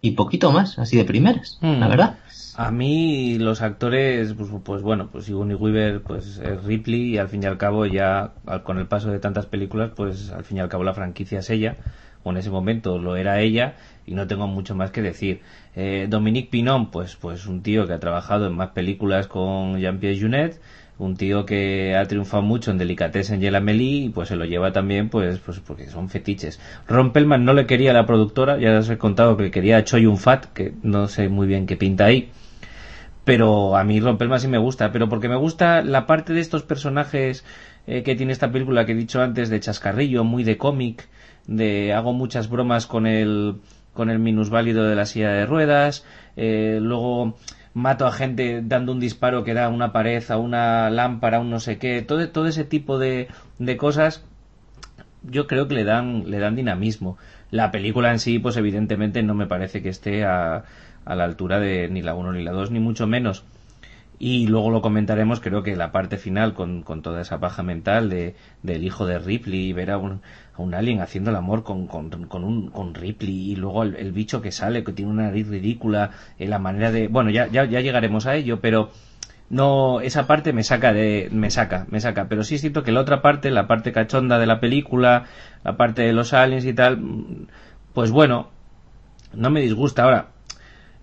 Y 0.00 0.12
poquito 0.12 0.52
más, 0.52 0.78
así 0.78 0.98
de 0.98 1.04
primeras, 1.04 1.58
la 1.62 1.86
hmm. 1.86 1.88
verdad. 1.88 2.18
A 2.56 2.70
mí 2.70 3.38
los 3.38 3.62
actores, 3.62 4.34
pues, 4.34 4.50
pues 4.62 4.82
bueno, 4.82 5.08
pues 5.10 5.24
Sigourney 5.24 5.56
Weaver 5.56 6.02
pues 6.02 6.38
es 6.38 6.62
Ripley 6.62 7.14
y 7.14 7.18
al 7.18 7.28
fin 7.28 7.42
y 7.42 7.46
al 7.46 7.58
cabo 7.58 7.86
ya 7.86 8.34
con 8.64 8.78
el 8.78 8.86
paso 8.86 9.10
de 9.10 9.18
tantas 9.18 9.46
películas, 9.46 9.90
pues 9.96 10.30
al 10.30 10.44
fin 10.44 10.58
y 10.58 10.60
al 10.60 10.68
cabo 10.68 10.84
la 10.84 10.94
franquicia 10.94 11.40
es 11.40 11.50
ella 11.50 11.78
o 12.24 12.30
en 12.30 12.38
ese 12.38 12.50
momento 12.50 12.98
lo 12.98 13.14
era 13.14 13.40
ella, 13.40 13.76
y 14.06 14.14
no 14.14 14.26
tengo 14.26 14.48
mucho 14.48 14.74
más 14.74 14.90
que 14.90 15.02
decir. 15.02 15.40
Eh, 15.76 16.06
Dominique 16.08 16.50
Pinon, 16.50 16.90
pues, 16.90 17.16
pues 17.16 17.46
un 17.46 17.62
tío 17.62 17.86
que 17.86 17.92
ha 17.92 18.00
trabajado 18.00 18.46
en 18.48 18.56
más 18.56 18.70
películas 18.70 19.28
con 19.28 19.78
Jean-Pierre 19.78 20.20
Junet, 20.20 20.60
un 20.98 21.16
tío 21.16 21.44
que 21.44 21.96
ha 21.96 22.04
triunfado 22.06 22.42
mucho 22.42 22.70
en 22.70 22.78
Delicatessen 22.78 23.42
y 23.42 23.46
en 23.46 23.54
Amélie 23.56 24.06
y 24.06 24.08
pues 24.10 24.28
se 24.28 24.36
lo 24.36 24.44
lleva 24.44 24.72
también 24.72 25.08
pues 25.08 25.38
pues 25.40 25.60
porque 25.60 25.88
son 25.88 26.08
fetiches. 26.08 26.60
Ron 26.86 27.12
Pellman 27.12 27.44
no 27.44 27.52
le 27.52 27.66
quería 27.66 27.90
a 27.90 27.94
la 27.94 28.06
productora, 28.06 28.58
ya 28.58 28.78
os 28.78 28.88
he 28.88 28.98
contado 28.98 29.36
que 29.36 29.50
quería 29.50 29.78
a 29.78 29.84
Choi 29.84 30.06
Un 30.06 30.18
Fat, 30.18 30.46
que 30.46 30.72
no 30.82 31.08
sé 31.08 31.28
muy 31.28 31.46
bien 31.46 31.66
qué 31.66 31.76
pinta 31.76 32.06
ahí. 32.06 32.30
Pero 33.24 33.76
a 33.76 33.84
mí 33.84 34.00
Ron 34.00 34.18
Pellman 34.18 34.38
sí 34.38 34.48
me 34.48 34.58
gusta, 34.58 34.92
pero 34.92 35.08
porque 35.08 35.28
me 35.28 35.36
gusta 35.36 35.82
la 35.82 36.06
parte 36.06 36.32
de 36.32 36.40
estos 36.40 36.62
personajes 36.62 37.44
eh, 37.86 38.02
que 38.02 38.14
tiene 38.14 38.32
esta 38.32 38.52
película 38.52 38.84
que 38.84 38.92
he 38.92 38.94
dicho 38.94 39.20
antes 39.22 39.48
de 39.48 39.60
chascarrillo, 39.60 40.24
muy 40.24 40.44
de 40.44 40.58
cómic, 40.58 41.08
de 41.46 41.92
hago 41.92 42.12
muchas 42.12 42.48
bromas 42.48 42.86
con 42.86 43.06
el 43.06 43.56
con 43.92 44.10
el 44.10 44.18
minusválido 44.18 44.84
de 44.84 44.96
la 44.96 45.06
silla 45.06 45.30
de 45.30 45.46
ruedas, 45.46 46.04
eh, 46.36 46.78
luego 46.82 47.36
mato 47.74 48.06
a 48.06 48.12
gente 48.12 48.60
dando 48.62 48.92
un 48.92 49.00
disparo 49.00 49.44
que 49.44 49.54
da 49.54 49.68
una 49.68 49.92
pared, 49.92 50.22
a 50.30 50.36
una 50.36 50.90
lámpara, 50.90 51.36
a 51.36 51.40
un 51.40 51.50
no 51.50 51.60
sé 51.60 51.78
qué, 51.78 52.02
todo, 52.02 52.28
todo 52.30 52.46
ese 52.46 52.64
tipo 52.64 52.98
de, 52.98 53.28
de 53.58 53.76
cosas 53.76 54.24
yo 55.22 55.46
creo 55.46 55.68
que 55.68 55.74
le 55.74 55.84
dan, 55.84 56.30
le 56.30 56.38
dan 56.38 56.56
dinamismo. 56.56 57.18
La 57.50 57.70
película 57.70 58.10
en 58.10 58.18
sí, 58.18 58.38
pues 58.38 58.56
evidentemente 58.56 59.22
no 59.22 59.34
me 59.34 59.46
parece 59.46 59.82
que 59.82 59.88
esté 59.88 60.24
a, 60.24 60.64
a 61.04 61.14
la 61.14 61.24
altura 61.24 61.60
de 61.60 61.88
ni 61.88 62.02
la 62.02 62.14
1 62.14 62.32
ni 62.32 62.42
la 62.42 62.52
2, 62.52 62.70
ni 62.70 62.80
mucho 62.80 63.06
menos. 63.06 63.44
Y 64.18 64.46
luego 64.46 64.70
lo 64.70 64.80
comentaremos, 64.80 65.40
creo 65.40 65.62
que 65.62 65.74
la 65.74 65.90
parte 65.90 66.18
final, 66.18 66.54
con, 66.54 66.82
con 66.82 67.02
toda 67.02 67.20
esa 67.20 67.40
paja 67.40 67.62
mental 67.62 68.08
de, 68.08 68.36
del 68.62 68.84
hijo 68.84 69.06
de 69.06 69.18
Ripley 69.18 69.68
y 69.68 69.72
ver 69.72 69.90
a 69.90 69.98
un, 69.98 70.22
a 70.54 70.62
un 70.62 70.74
alien 70.74 71.00
haciendo 71.00 71.30
el 71.30 71.36
amor 71.36 71.64
con, 71.64 71.86
con, 71.88 72.10
con, 72.26 72.44
un, 72.44 72.70
con 72.70 72.94
Ripley 72.94 73.50
y 73.52 73.56
luego 73.56 73.82
el, 73.82 74.12
bicho 74.12 74.40
que 74.40 74.52
sale, 74.52 74.84
que 74.84 74.92
tiene 74.92 75.10
una 75.10 75.24
nariz 75.24 75.48
ridícula, 75.48 76.10
en 76.38 76.50
la 76.50 76.58
manera 76.58 76.92
de... 76.92 77.08
Bueno, 77.08 77.30
ya, 77.30 77.48
ya, 77.48 77.64
ya 77.64 77.80
llegaremos 77.80 78.26
a 78.26 78.36
ello, 78.36 78.60
pero 78.60 78.90
no 79.50 80.00
esa 80.00 80.26
parte 80.26 80.52
me 80.52 80.62
saca 80.62 80.92
de 80.92 81.28
me 81.30 81.50
saca 81.50 81.86
me 81.90 82.00
saca. 82.00 82.28
Pero 82.28 82.44
sí 82.44 82.58
siento 82.58 82.82
que 82.82 82.92
la 82.92 83.00
otra 83.00 83.20
parte 83.20 83.50
la 83.50 83.66
parte 83.66 83.92
cachonda 83.92 84.38
de 84.38 84.46
la 84.46 84.58
película 84.58 85.24
la 85.64 85.76
parte 85.76 86.02
de 86.02 86.12
los 86.14 86.32
aliens 86.32 86.64
y 86.64 86.72
tal 86.72 86.98
pues 87.92 88.10
bueno 88.10 88.50
no 89.34 89.50
me 89.50 89.60
disgusta. 89.60 90.04
Ahora 90.04 90.33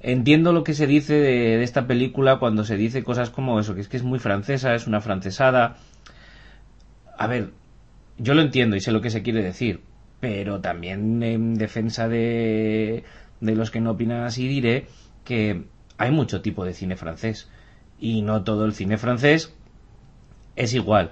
entiendo 0.02 0.54
lo 0.54 0.64
que 0.64 0.74
se 0.74 0.88
dice 0.88 1.14
de, 1.16 1.64
esta 1.64 1.88
película 1.88 2.40
cuando 2.40 2.64
se 2.64 2.76
dice 2.78 3.04
cosas 3.04 3.30
como 3.30 3.60
eso, 3.60 3.76
que 3.76 3.82
es 3.82 3.88
que 3.88 3.98
es 3.98 4.04
muy 4.04 4.20
francesa, 4.20 4.74
es 4.74 4.88
una 4.88 5.02
francesada. 5.02 5.78
A 7.18 7.28
ver, 7.28 7.52
yo 8.18 8.34
lo 8.34 8.42
entiendo 8.42 8.76
y 8.76 8.82
sé 8.82 8.92
lo 8.92 9.02
que 9.02 9.10
se 9.10 9.22
quiere 9.22 9.44
decir, 9.44 9.82
pero 10.20 10.62
también 10.62 11.22
en 11.24 11.56
defensa 11.56 12.08
de, 12.08 13.04
de 13.40 13.56
los 13.56 13.72
que 13.72 13.82
no 13.82 13.92
opinan 13.92 14.24
así 14.24 14.48
diré 14.48 14.88
que 15.24 15.64
hay 15.98 16.12
mucho 16.12 16.42
tipo 16.42 16.66
de 16.66 16.74
cine 16.74 16.96
francés 16.96 17.50
y 18.00 18.22
no 18.24 18.44
todo 18.44 18.66
el 18.66 18.74
cine 18.74 18.98
francés 18.98 19.54
es 20.56 20.74
igual. 20.74 21.12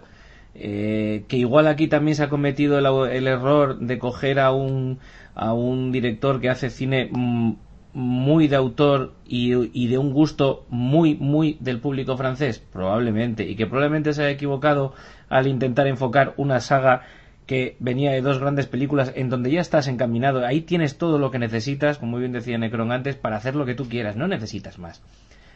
Eh, 0.56 1.26
que 1.28 1.38
igual 1.38 1.68
aquí 1.68 1.88
también 1.88 2.16
se 2.16 2.24
ha 2.24 2.30
cometido 2.30 2.80
el, 2.80 3.28
error 3.28 3.80
de 3.80 4.00
coger 4.00 4.40
a 4.40 4.52
un, 4.52 5.00
a 5.36 5.54
un 5.54 5.92
director 5.92 6.42
que 6.42 6.50
hace 6.50 6.70
cine 6.70 7.10
mmm, 7.12 7.54
muy 7.94 8.48
de 8.48 8.56
autor 8.56 9.14
y, 9.26 9.88
de 9.88 9.98
un 9.98 10.14
gusto 10.14 10.66
muy, 10.70 11.16
muy 11.16 11.58
del 11.60 11.80
público 11.80 12.18
francés? 12.18 12.60
Probablemente. 12.60 13.44
Y 13.44 13.56
que 13.56 13.66
probablemente 13.66 14.14
se 14.14 14.24
haya 14.24 14.32
equivocado 14.32 14.94
al 15.30 15.48
intentar 15.48 15.88
enfocar 15.88 16.34
una 16.38 16.60
saga 16.60 17.04
que 17.46 17.76
venía 17.80 18.12
de 18.12 18.22
dos 18.22 18.40
grandes 18.40 18.68
películas 18.68 19.12
en 19.16 19.30
donde 19.30 19.52
ya 19.52 19.62
estás 19.62 19.88
encaminado. 19.88 20.46
Ahí 20.46 20.62
tienes 20.62 20.98
todo 20.98 21.18
lo 21.18 21.32
que 21.32 21.40
necesitas, 21.40 21.98
como 21.98 22.12
muy 22.12 22.20
bien 22.20 22.32
decía 22.32 22.60
Necron 22.60 22.92
antes, 22.92 23.16
para 23.16 23.38
hacer 23.38 23.56
lo 23.56 23.66
que 23.66 23.74
tú 23.74 23.90
quieras. 23.90 24.16
No 24.16 24.28
necesitas 24.28 24.78
más. 24.78 25.02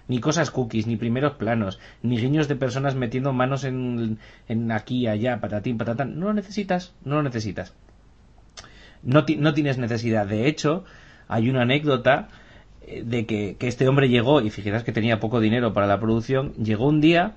Ni 0.08 0.20
cosas 0.20 0.52
cookies, 0.52 0.88
ni 0.88 0.98
primeros 0.98 1.34
planos, 1.34 1.80
ni 2.02 2.18
guiños 2.18 2.48
de 2.48 2.56
personas 2.56 2.95
metiendo 2.95 3.32
manos 3.32 3.64
en, 3.64 4.18
en 4.48 4.72
aquí, 4.72 5.08
allá, 5.08 5.40
patatín, 5.40 5.78
patatán. 5.78 6.20
No 6.20 6.26
lo 6.26 6.34
necesitas, 6.34 6.94
no 7.06 7.18
lo 7.18 7.24
necesitas. 7.24 7.74
No, 9.03 9.24
no 9.38 9.53
tienes 9.53 9.78
necesidad. 9.78 10.26
De 10.26 10.48
hecho, 10.48 10.86
hay 11.27 11.50
una 11.50 11.64
anécdota 11.64 12.30
eh, 12.85 13.03
de 13.06 13.26
que, 13.26 13.56
este 13.60 13.88
hombre 13.88 14.10
llegó, 14.10 14.42
y 14.42 14.50
fíjate 14.50 14.84
que 14.84 14.92
tenía 14.92 15.19
poco 15.19 15.40
dinero 15.40 15.74
para 15.74 15.88
la 15.88 16.00
producción, 16.00 16.53
llegó 16.56 16.88
un 16.88 17.02
día 17.02 17.35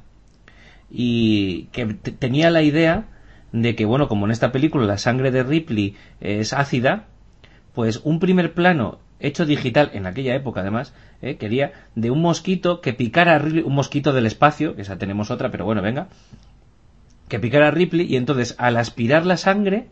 y 0.91 1.65
que 1.73 1.87
tenía 1.87 2.51
la 2.51 2.63
idea 2.63 3.07
de 3.53 3.75
que, 3.75 3.85
bueno, 3.85 4.09
como 4.09 4.27
en 4.27 4.33
esta 4.33 4.53
película 4.53 4.87
la 4.87 4.99
sangre 4.99 5.31
de 5.31 5.43
Ripley 5.43 5.97
es 6.21 6.53
ácida, 6.53 7.07
pues 7.75 8.01
un 8.05 8.21
primer 8.21 8.55
plano 8.55 8.99
hecho 9.19 9.47
digital, 9.47 9.91
en 9.95 10.07
aquella 10.07 10.35
época 10.35 10.61
además, 10.61 10.95
eh, 11.23 11.37
quería 11.37 11.73
de 11.95 12.11
un 12.11 12.21
mosquito 12.21 12.81
que 12.81 12.93
picara 12.93 13.35
a 13.35 13.39
Ripley, 13.39 13.63
un 13.63 13.75
mosquito 13.75 14.13
del 14.13 14.27
espacio, 14.27 14.77
que 14.77 14.83
esa 14.83 14.99
tenemos 14.99 15.31
otra, 15.31 15.51
pero 15.51 15.65
bueno, 15.65 15.83
venga, 15.83 16.09
que 17.29 17.39
picara 17.39 17.69
a 17.69 17.71
Ripley 17.71 18.07
y 18.07 18.17
entonces 18.17 18.55
al 18.59 18.77
aspirar 18.77 19.27
la 19.27 19.37
sangre 19.37 19.89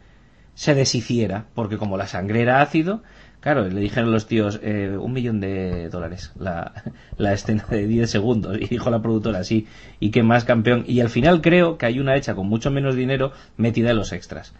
se 0.55 0.75
deshiciera, 0.75 1.47
porque 1.55 1.79
como 1.79 1.97
la 1.97 2.07
sangre 2.07 2.43
era 2.43 2.61
ácido, 2.61 3.03
Claro, 3.45 3.69
le 3.69 3.79
dijeron 3.79 4.11
los 4.11 4.27
tíos, 4.27 4.59
eh, 4.63 4.97
un 4.99 5.13
millón 5.13 5.39
de 5.39 5.91
dólares 5.91 6.33
la, 6.41 6.73
la, 7.19 7.35
escena 7.35 7.67
de 7.69 7.87
10 7.87 8.11
segundos. 8.11 8.57
Y 8.59 8.69
dijo 8.69 8.89
la 8.89 9.03
productora, 9.03 9.45
sí, 9.45 9.67
y 10.01 10.13
qué 10.13 10.23
más 10.23 10.45
campeón. 10.45 10.85
Y 10.87 11.01
al 11.01 11.11
final 11.11 11.43
creo 11.43 11.77
que 11.77 11.85
hay 11.85 12.01
una 12.01 12.17
hecha 12.17 12.35
con 12.35 12.47
mucho 12.47 12.71
menos 12.71 12.97
dinero 12.97 13.33
metida 13.59 13.91
en 13.91 13.99
los 13.99 14.13
extras. 14.13 14.55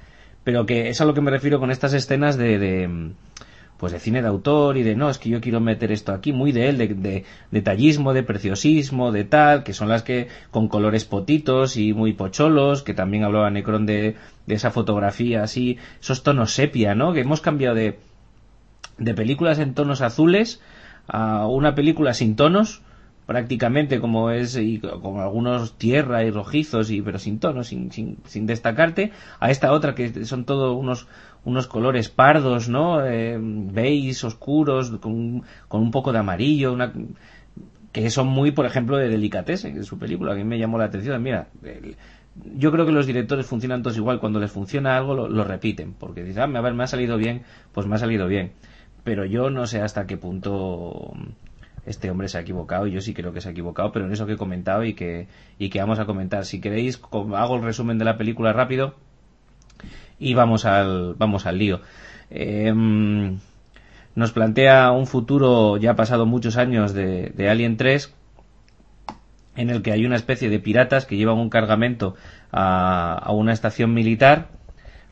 Pero 0.45 0.67
que 0.67 0.91
es 0.91 1.01
a 1.01 1.07
lo 1.07 1.15
que 1.15 1.23
me 1.23 1.31
refiero 1.31 1.59
con 1.61 1.71
estas 1.71 1.95
escenas 1.95 2.37
de, 2.37 2.59
de 2.59 3.13
pues 3.79 3.95
de 3.95 4.01
cine 4.01 4.21
de 4.21 4.29
autor 4.29 4.77
y 4.77 4.83
de 4.83 4.95
no, 4.95 5.09
es 5.09 5.17
que 5.17 5.31
yo 5.31 5.41
quiero 5.41 5.61
meter 5.61 5.91
esto 5.91 6.13
aquí, 6.13 6.35
muy 6.35 6.53
de 6.53 6.69
él, 6.69 6.77
de, 6.77 6.89
de 6.89 7.25
detallismo, 7.51 8.13
de 8.13 8.23
preciosismo, 8.23 9.13
de 9.13 9.25
tal, 9.25 9.65
que 9.65 9.73
son 9.73 9.89
las 9.89 10.03
que 10.03 10.29
con 10.51 10.69
colores 10.69 11.07
potitos 11.07 11.79
y 11.79 11.95
muy 11.95 12.13
pocholos, 12.13 12.83
que 12.83 12.93
también 12.93 13.25
hablaba 13.25 13.49
Necron 13.49 13.87
de, 13.87 14.17
de 14.47 14.55
esa 14.55 14.71
fotografía 14.71 15.43
así, 15.43 15.79
esos 16.03 16.23
tonos 16.23 16.53
sepia, 16.53 16.95
¿no? 16.95 17.15
Que 17.15 17.21
hemos 17.21 17.41
cambiado 17.41 17.77
de 17.77 17.99
de 18.99 19.15
películas 19.15 19.59
en 19.59 19.75
tonos 19.75 20.01
azules 20.01 20.61
a 21.07 21.47
una 21.47 21.75
película 21.75 22.15
sin 22.15 22.37
tonos 22.37 22.83
prácticamente 23.27 24.01
como 24.01 24.31
es 24.31 24.57
y 24.57 24.79
como 24.79 25.23
algunos 25.23 25.79
tierra 25.79 26.25
y 26.25 26.31
rojizos 26.31 26.91
y 26.91 27.01
pero 27.01 27.19
sin 27.19 27.39
tonos 27.39 27.69
sin, 27.69 27.91
sin, 27.91 28.19
sin 28.27 28.47
destacarte 28.47 29.13
a 29.41 29.51
esta 29.51 29.73
otra 29.73 29.95
que 29.95 30.25
son 30.27 30.45
todos 30.45 30.77
unos 30.77 31.07
unos 31.45 31.67
colores 31.67 32.11
pardos 32.11 32.69
no 32.69 33.05
eh, 33.05 33.39
beige 33.41 34.27
oscuros 34.27 34.91
con, 35.01 35.43
con 35.69 35.81
un 35.81 35.91
poco 35.91 36.13
de 36.13 36.19
amarillo 36.19 36.73
una 36.73 36.93
que 37.93 38.11
son 38.11 38.27
muy 38.27 38.51
por 38.51 38.67
ejemplo 38.67 38.99
de 38.99 39.09
Delicatessen 39.09 39.75
de 39.75 39.85
su 39.85 39.99
película 39.99 40.33
a 40.33 40.35
mí 40.35 40.45
me 40.45 40.59
llamó 40.59 40.79
la 40.79 40.87
atención. 40.87 41.23
Mira 41.23 41.49
yo 42.57 42.73
creo 42.73 42.85
que 42.85 42.93
los 42.93 43.07
directores 43.07 43.47
funcionan 43.47 43.83
todos 43.83 43.97
igual 43.97 44.19
cuando 44.19 44.41
les 44.41 44.51
funciona 44.51 44.97
algo 44.97 45.15
lo, 45.15 45.29
lo 45.29 45.45
repiten 45.45 45.95
porque 45.95 46.25
dicen 46.25 46.57
ah, 46.57 46.59
a 46.59 46.63
ver 46.63 46.75
me 46.75 46.85
ha 46.85 46.89
salido 46.89 47.17
bien 47.17 47.43
pues 47.73 47.87
me 47.87 47.95
ha 47.95 47.99
salido 47.99 48.27
bien 48.27 48.53
pero 49.05 49.27
yo 49.27 49.51
no 49.51 49.67
sé 49.67 49.81
hasta 49.83 50.07
qué 50.07 50.17
punto 50.17 51.13
este 51.87 52.11
hombre 52.11 52.29
se 52.29 52.39
ha 52.39 52.41
equivocado, 52.41 52.87
yo 52.87 53.03
sí 53.03 53.13
creo 53.13 53.35
que 53.35 53.43
se 53.43 53.49
ha 53.49 53.53
equivocado, 53.53 53.93
pero 53.93 54.07
en 54.07 54.13
eso 54.13 54.27
que 54.27 54.33
he 54.33 54.39
comentado 54.39 54.85
y 54.85 54.95
que, 54.95 55.29
y 55.59 55.69
que 55.69 55.81
vamos 55.81 55.99
a 55.99 56.07
comentar. 56.07 56.47
Si 56.47 56.61
queréis, 56.61 57.01
hago 57.13 57.57
el 57.57 57.63
resumen 57.63 57.99
de 57.99 58.07
la 58.07 58.17
película 58.17 58.55
rápido 58.55 58.95
y 60.19 60.33
vamos 60.33 60.65
al, 60.65 61.15
vamos 61.19 61.45
al 61.45 61.59
lío. 61.59 61.83
Eh, 62.31 62.73
nos 64.15 64.33
plantea 64.33 64.91
un 64.93 65.07
futuro 65.07 65.77
ya 65.77 65.95
pasado 65.95 66.25
muchos 66.25 66.57
años 66.57 66.95
de, 66.95 67.31
de, 67.31 67.51
Alien 67.51 67.77
3 67.77 68.15
en 69.57 69.71
el 69.71 69.83
que 69.83 69.93
hay 69.93 70.07
una 70.07 70.17
especie 70.17 70.49
de 70.49 70.59
piratas 70.59 71.05
que 71.05 71.17
llevan 71.17 71.37
un 71.37 71.51
cargamento 71.51 72.15
a, 72.51 73.15
a 73.15 73.33
una 73.33 73.53
estación 73.53 73.93
militar 73.93 74.49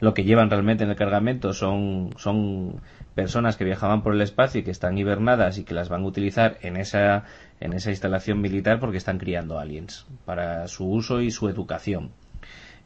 lo 0.03 0.15
que 0.15 0.25
llevan 0.25 0.51
realmente 0.51 0.83
en 0.83 0.91
el 0.91 0.97
cargamento 0.97 1.53
son, 1.53 2.11
son 2.17 2.81
personas 3.15 3.57
que 3.57 3.65
viajaban 3.65 4.03
por 4.03 4.15
el 4.15 4.23
espacio 4.23 4.61
y 4.61 4.65
que 4.65 4.71
están 4.71 4.97
hibernadas 4.99 5.59
y 5.59 5.65
que 5.65 5.75
las 5.75 5.89
van 5.89 6.03
a 6.03 6.07
utilizar 6.07 6.59
en 6.63 6.77
esa, 6.77 7.25
en 7.61 7.73
esa 7.73 7.91
instalación 7.91 8.41
militar 8.41 8.81
porque 8.81 8.97
están 8.97 9.19
criando 9.19 9.59
aliens 9.59 10.07
para 10.25 10.67
su 10.69 10.87
uso 10.87 11.21
y 11.21 11.31
su 11.31 11.49
educación. 11.49 12.13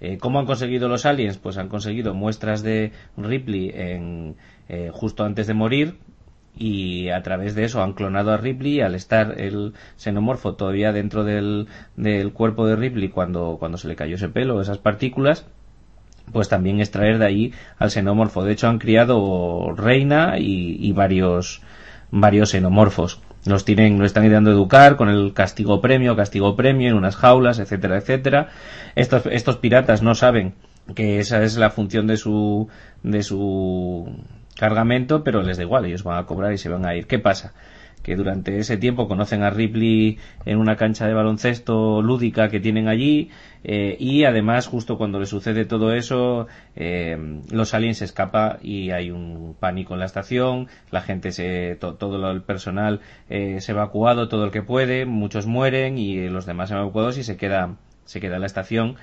Eh, 0.00 0.18
¿Cómo 0.18 0.38
han 0.38 0.46
conseguido 0.46 0.88
los 0.88 1.06
aliens? 1.06 1.38
Pues 1.38 1.56
han 1.56 1.68
conseguido 1.68 2.12
muestras 2.12 2.62
de 2.62 2.92
Ripley 3.16 3.70
en, 3.74 4.36
eh, 4.68 4.90
justo 4.92 5.24
antes 5.24 5.46
de 5.46 5.55
morir 5.55 5.98
y 6.58 7.10
a 7.10 7.22
través 7.22 7.55
de 7.55 7.64
eso 7.64 7.82
han 7.82 7.92
clonado 7.92 8.32
a 8.32 8.36
Ripley 8.36 8.76
y 8.76 8.80
al 8.80 8.94
estar 8.94 9.40
el 9.40 9.74
xenomorfo 9.96 10.55
todavía 10.55 10.92
dentro 10.92 11.24
del, 11.24 11.68
del 11.96 12.32
cuerpo 12.32 12.66
de 12.66 12.76
Ripley 12.76 13.08
cuando, 13.08 13.56
cuando 13.58 13.78
se 13.78 13.88
le 13.88 13.96
cayó 13.96 14.16
ese 14.16 14.28
pelo, 14.28 14.60
esas 14.60 14.78
partículas, 14.78 15.46
pues 16.32 16.48
también 16.48 16.80
extraer 16.80 17.18
de 17.18 17.26
ahí 17.26 17.52
al 17.78 17.90
xenomorfo. 17.90 18.44
De 18.44 18.52
hecho, 18.52 18.68
han 18.68 18.78
criado 18.78 19.72
reina 19.76 20.38
y, 20.38 20.76
y 20.80 20.92
varios, 20.92 21.62
varios 22.10 22.50
xenomorfos. 22.50 23.20
Los 23.44 23.64
tienen, 23.64 23.98
lo 23.98 24.05
están 24.05 24.24
intentando 24.24 24.50
educar 24.50 24.96
con 24.96 25.08
el 25.08 25.32
castigo 25.32 25.80
premio, 25.80 26.16
castigo 26.16 26.56
premio 26.56 26.88
en 26.88 26.96
unas 26.96 27.16
jaulas, 27.16 27.58
etcétera, 27.60 27.98
etcétera. 27.98 28.48
Estos, 28.96 29.26
estos 29.26 29.56
piratas 29.58 30.02
no 30.02 30.14
saben 30.14 30.55
que 30.94 31.20
esa 31.20 31.42
es 31.42 31.56
la 31.56 31.70
función 31.70 32.06
de 32.06 32.16
su, 32.16 32.68
de 33.02 33.22
su 33.22 34.08
cargamento, 34.56 35.22
pero 35.22 35.42
les 35.42 35.58
da 35.58 35.62
igual, 35.62 35.84
ellos 35.84 36.02
van 36.02 36.18
a 36.18 36.26
cobrar 36.26 36.52
y 36.52 36.58
se 36.58 36.68
van 36.68 36.86
a 36.86 36.96
ir. 36.96 37.06
¿Qué 37.06 37.18
pasa? 37.18 37.52
Que 38.06 38.14
durante 38.14 38.56
ese 38.60 38.76
tiempo 38.76 39.08
conocen 39.08 39.42
a 39.42 39.50
Ripley 39.50 40.16
en 40.44 40.58
una 40.58 40.76
cancha 40.76 41.08
de 41.08 41.12
baloncesto 41.12 42.00
lúdica 42.02 42.48
que 42.48 42.60
tienen 42.60 42.86
allí 42.86 43.30
eh, 43.64 43.96
y 43.98 44.22
además 44.22 44.68
justo 44.68 44.96
cuando 44.96 45.18
le 45.18 45.26
sucede 45.26 45.64
todo 45.64 45.92
eso 45.92 46.46
eh, 46.76 47.18
los 47.50 47.74
aliens 47.74 47.98
se 47.98 48.04
escapa 48.04 48.60
y 48.62 48.92
hay 48.92 49.10
un 49.10 49.56
pánico 49.58 49.94
en 49.94 49.98
la 49.98 50.06
estación 50.06 50.68
la 50.92 51.00
gente 51.00 51.32
se 51.32 51.74
todo 51.80 52.30
el 52.30 52.42
personal 52.42 53.00
eh, 53.28 53.60
se 53.60 53.72
evacuado 53.72 54.28
todo 54.28 54.44
el 54.44 54.52
que 54.52 54.62
puede 54.62 55.04
muchos 55.04 55.48
mueren 55.48 55.98
y 55.98 56.28
los 56.28 56.46
demás 56.46 56.68
se 56.68 56.76
han 56.76 56.86
y 56.86 57.22
se 57.24 57.36
queda 57.36 57.74
se 58.04 58.20
queda 58.20 58.36
en 58.36 58.42
la 58.42 58.46
estación 58.46 58.94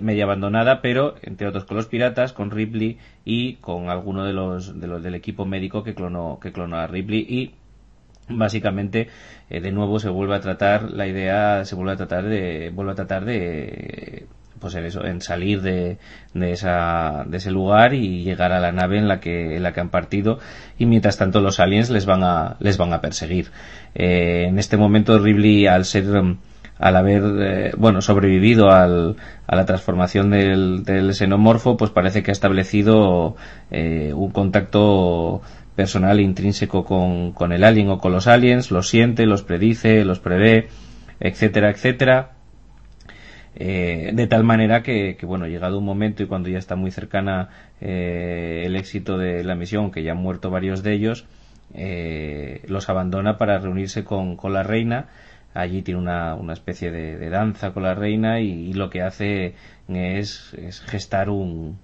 media 0.00 0.24
abandonada, 0.24 0.80
pero 0.80 1.14
entre 1.22 1.46
otros 1.46 1.64
con 1.64 1.76
los 1.76 1.86
piratas, 1.86 2.32
con 2.32 2.50
Ripley 2.50 2.98
y 3.24 3.56
con 3.56 3.88
alguno 3.88 4.24
de 4.24 4.32
los, 4.32 4.80
de 4.80 4.86
los 4.88 5.00
del 5.00 5.14
equipo 5.14 5.44
médico 5.44 5.84
que 5.84 5.94
clonó, 5.94 6.40
que 6.40 6.50
clonó 6.50 6.78
a 6.78 6.88
Ripley 6.88 7.20
y 7.20 7.52
básicamente 8.28 9.08
eh, 9.48 9.60
de 9.60 9.72
nuevo 9.72 9.98
se 9.98 10.08
vuelve 10.08 10.34
a 10.36 10.40
tratar 10.40 10.90
la 10.90 11.06
idea 11.06 11.64
se 11.64 11.74
vuelve 11.74 11.92
a 11.92 11.96
tratar 11.96 12.24
de 12.24 12.70
vuelve 12.74 12.92
a 12.92 12.96
tratar 12.96 13.24
de 13.24 14.26
pues 14.58 14.74
en 14.74 14.84
eso 14.84 15.04
en 15.04 15.20
salir 15.20 15.60
de, 15.62 15.98
de, 16.34 16.52
esa, 16.52 17.24
de 17.26 17.36
ese 17.36 17.50
lugar 17.50 17.94
y 17.94 18.24
llegar 18.24 18.52
a 18.52 18.60
la 18.60 18.72
nave 18.72 18.98
en 18.98 19.08
la 19.08 19.20
que 19.20 19.56
en 19.56 19.62
la 19.62 19.72
que 19.72 19.80
han 19.80 19.90
partido 19.90 20.38
y 20.78 20.86
mientras 20.86 21.18
tanto 21.18 21.40
los 21.40 21.60
aliens 21.60 21.90
les 21.90 22.06
van 22.06 22.22
a 22.24 22.56
les 22.60 22.78
van 22.78 22.92
a 22.92 23.00
perseguir. 23.00 23.50
Eh, 23.94 24.46
en 24.48 24.58
este 24.58 24.76
momento 24.76 25.18
Ripley 25.18 25.66
al 25.66 25.84
ser 25.84 26.06
al 26.78 26.96
haber 26.96 27.22
eh, 27.40 27.72
bueno 27.76 28.00
sobrevivido 28.00 28.70
al, 28.70 29.16
a 29.46 29.56
la 29.56 29.66
transformación 29.66 30.30
del, 30.30 30.84
del 30.84 31.14
xenomorfo 31.14 31.76
pues 31.76 31.90
parece 31.90 32.22
que 32.22 32.30
ha 32.30 32.32
establecido 32.32 33.36
un 33.70 34.30
contacto 34.30 35.42
personal 35.76 36.20
intrínseco 36.20 36.84
con, 36.84 37.32
con 37.32 37.52
el 37.52 37.62
alien 37.62 37.90
o 37.90 37.98
con 37.98 38.12
los 38.12 38.26
aliens, 38.26 38.70
los 38.70 38.88
siente, 38.88 39.26
los 39.26 39.42
predice, 39.42 40.04
los 40.04 40.18
prevé, 40.18 40.68
etcétera, 41.20 41.70
etcétera. 41.70 42.32
Eh, 43.58 44.10
de 44.12 44.26
tal 44.26 44.44
manera 44.44 44.82
que, 44.82 45.16
bueno, 45.22 45.46
llegado 45.46 45.78
un 45.78 45.84
momento 45.84 46.22
y 46.22 46.26
cuando 46.26 46.50
ya 46.50 46.58
está 46.58 46.76
muy 46.76 46.90
cercana 46.90 47.48
eh, 47.80 48.64
el 48.66 48.76
éxito 48.76 49.16
de 49.16 49.44
la 49.44 49.54
misión, 49.54 49.90
que 49.90 50.02
ya 50.02 50.12
han 50.12 50.18
muerto 50.18 50.50
varios 50.50 50.82
de 50.82 50.92
ellos, 50.92 51.26
eh, 51.74 52.62
los 52.68 52.88
abandona 52.90 53.38
para 53.38 53.58
reunirse 53.58 54.04
con, 54.04 54.36
con 54.36 54.52
la 54.52 54.62
reina. 54.62 55.08
Allí 55.54 55.80
tiene 55.80 56.00
una, 56.00 56.34
una 56.34 56.52
especie 56.52 56.90
de, 56.90 57.30
danza 57.30 57.72
con 57.72 57.82
la 57.82 57.94
reina 57.94 58.40
y, 58.40 58.74
lo 58.74 58.90
que 58.90 59.00
hace 59.00 59.54
es, 59.88 60.52
es 60.54 60.80
gestar 60.82 61.30
un, 61.30 61.78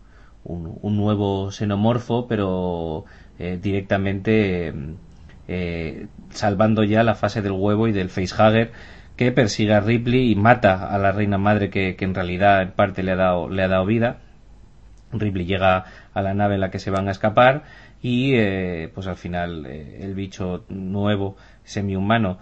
un, 0.45 0.79
un, 0.83 0.97
nuevo 0.99 1.51
xenomorfo, 1.51 2.29
pero 2.29 3.07
eh, 3.43 3.59
directamente 3.61 4.73
eh, 5.49 6.07
salvando 6.31 6.85
ya 6.85 7.03
la 7.03 7.17
fase 7.17 7.43
del 7.43 7.51
huevo 7.51 7.89
y 7.89 7.93
del 7.93 8.09
facehugger 8.09 8.71
que 9.17 9.33
persigue 9.33 9.75
a 9.75 9.81
Ripley 9.81 10.31
y 10.31 10.37
mata 10.37 10.87
a 10.87 10.97
la 10.99 11.11
reina 11.11 11.39
madre 11.39 11.69
que, 11.69 11.97
en 11.99 12.15
realidad 12.15 12.63
en 12.63 12.71
parte 12.71 13.03
le 13.03 13.11
ha 13.11 13.17
dado, 13.17 13.49
le 13.49 13.65
ha 13.65 13.69
dado 13.69 13.85
vida. 13.85 14.19
Ripley 15.13 15.45
llega 15.45 15.87
a 16.15 16.23
la 16.23 16.35
nave 16.35 16.55
en 16.55 16.61
la 16.61 16.71
que 16.71 16.79
se 16.79 16.93
van 16.93 17.09
a 17.09 17.11
escapar 17.11 17.65
y 18.01 18.35
eh, 18.37 18.89
pues 18.95 19.09
al 19.09 19.17
final 19.17 19.67
el 19.67 20.15
bicho 20.15 20.65
nuevo 20.69 21.37
semi-humano 21.65 22.39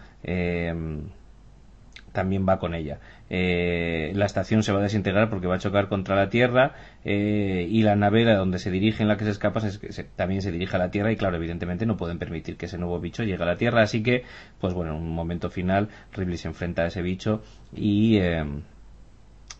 también 2.12 2.46
va 2.46 2.58
con 2.58 2.74
ella. 2.74 2.98
Eh, 3.32 4.10
la 4.16 4.26
estación 4.26 4.64
se 4.64 4.72
va 4.72 4.80
a 4.80 4.82
desintegrar 4.82 5.30
porque 5.30 5.46
va 5.46 5.54
a 5.54 5.58
chocar 5.58 5.88
contra 5.88 6.16
la 6.16 6.28
Tierra 6.28 6.74
eh, 7.04 7.66
y 7.70 7.82
la 7.82 7.94
nave 7.94 8.24
donde 8.24 8.58
se 8.58 8.72
dirige, 8.72 9.04
en 9.04 9.08
la 9.08 9.16
que 9.16 9.24
se 9.24 9.30
escapa, 9.30 9.60
también 10.16 10.42
se 10.42 10.50
dirige 10.50 10.74
a 10.74 10.80
la 10.80 10.90
Tierra 10.90 11.12
y 11.12 11.16
claro, 11.16 11.36
evidentemente 11.36 11.86
no 11.86 11.96
pueden 11.96 12.18
permitir 12.18 12.56
que 12.56 12.66
ese 12.66 12.76
nuevo 12.76 12.98
bicho 12.98 13.22
llegue 13.22 13.42
a 13.42 13.46
la 13.46 13.56
Tierra, 13.56 13.82
así 13.82 14.02
que, 14.02 14.24
pues 14.60 14.74
bueno, 14.74 14.96
en 14.96 15.02
un 15.02 15.14
momento 15.14 15.48
final 15.48 15.88
Ripley 16.12 16.38
se 16.38 16.48
enfrenta 16.48 16.82
a 16.82 16.86
ese 16.88 17.02
bicho 17.02 17.42
y... 17.72 18.18
Eh, 18.18 18.44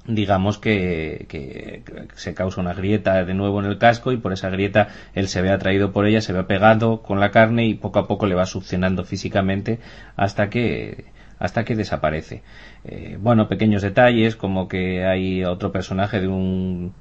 digamos 0.07 0.59
que, 0.59 1.27
que, 1.29 1.83
se 2.15 2.33
causa 2.33 2.61
una 2.63 2.73
grieta 2.73 3.23
de 3.23 3.35
nuevo 3.35 3.61
en 3.61 3.67
el 3.67 3.77
casco 3.77 4.13
y 4.13 4.17
por 4.17 4.33
esa 4.33 4.49
grieta 4.49 4.89
él 5.15 5.29
se 5.29 5.43
ve 5.43 5.51
atraído 5.51 5.93
por 5.93 6.07
ella, 6.07 6.23
se 6.23 6.33
ve 6.33 6.43
pegado 6.45 7.03
con 7.03 7.21
la 7.21 7.31
carne 7.31 7.67
y 7.67 7.75
poco 7.75 7.99
a 7.99 8.09
poco 8.09 8.27
le 8.27 8.35
va 8.35 8.47
succionando 8.47 9.05
físicamente 9.05 9.79
hasta 10.17 10.49
que 10.49 11.05
hasta 11.41 11.65
que 11.65 11.75
desaparece. 11.75 12.43
Eh, 12.85 13.19
bueno, 13.21 13.49
pequeños 13.49 13.83
detalles 13.83 14.37
como 14.37 14.69
que 14.69 15.05
hay 15.05 15.45
otro 15.45 15.73
personaje 15.73 16.21
de 16.21 16.29
un 16.29 16.93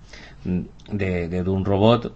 de, 0.92 1.44
un 1.46 1.66
robot 1.66 2.16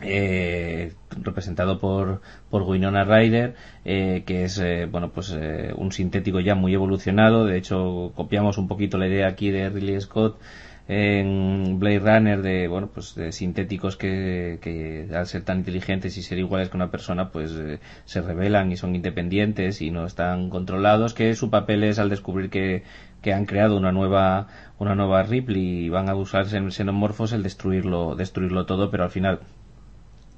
eh, 0.00 0.94
representado 1.10 1.78
por, 1.78 2.22
por 2.50 2.62
Winona 2.62 3.04
Ryder, 3.04 3.54
eh, 3.84 4.24
que 4.26 4.44
es 4.44 4.60
bueno 4.90 5.12
pues 5.12 5.36
un 5.76 5.92
sintético 5.92 6.40
ya 6.40 6.54
muy 6.54 6.74
evolucionado. 6.74 7.44
De 7.44 7.58
hecho, 7.58 8.12
copiamos 8.16 8.58
un 8.58 8.66
poquito 8.66 8.98
la 8.98 9.06
idea 9.06 9.28
aquí 9.28 9.50
de 9.50 9.68
Ridley 9.68 10.00
Scott 10.00 10.40
en 10.88 11.78
Blade 11.78 11.98
Runner 12.00 12.42
de 12.42 12.68
bueno 12.68 12.88
pues 12.92 13.14
de 13.14 13.32
sintéticos 13.32 13.96
que, 13.96 15.08
al 15.14 15.26
ser 15.26 15.42
tan 15.42 15.58
inteligentes 15.58 16.16
y 16.16 16.22
ser 16.22 16.38
iguales 16.38 16.68
que 16.70 16.76
una 16.76 16.90
persona 16.90 17.30
pues 17.30 17.52
eh, 17.52 17.78
se 18.04 18.20
revelan 18.20 18.72
y 18.72 18.76
son 18.76 18.94
independientes 18.96 19.80
y 19.80 19.90
no 19.90 20.06
están 20.06 20.50
controlados 20.50 21.14
que 21.14 21.34
su 21.34 21.50
papel 21.50 21.84
es 21.84 21.98
al 21.98 22.10
descubrir 22.10 22.50
que, 22.50 22.82
que 23.22 23.32
han 23.32 23.46
creado 23.46 23.76
una 23.76 23.92
nueva 23.92 24.48
una 24.78 24.94
nueva 24.94 25.22
Ripley 25.22 25.84
y 25.84 25.88
van 25.88 26.08
a 26.08 26.14
usarse 26.14 26.56
en 26.56 26.70
xenomorfos 26.72 27.32
el 27.32 27.42
destruirlo 27.42 28.16
destruirlo 28.16 28.66
todo 28.66 28.90
pero 28.90 29.04
al 29.04 29.10
final 29.10 29.40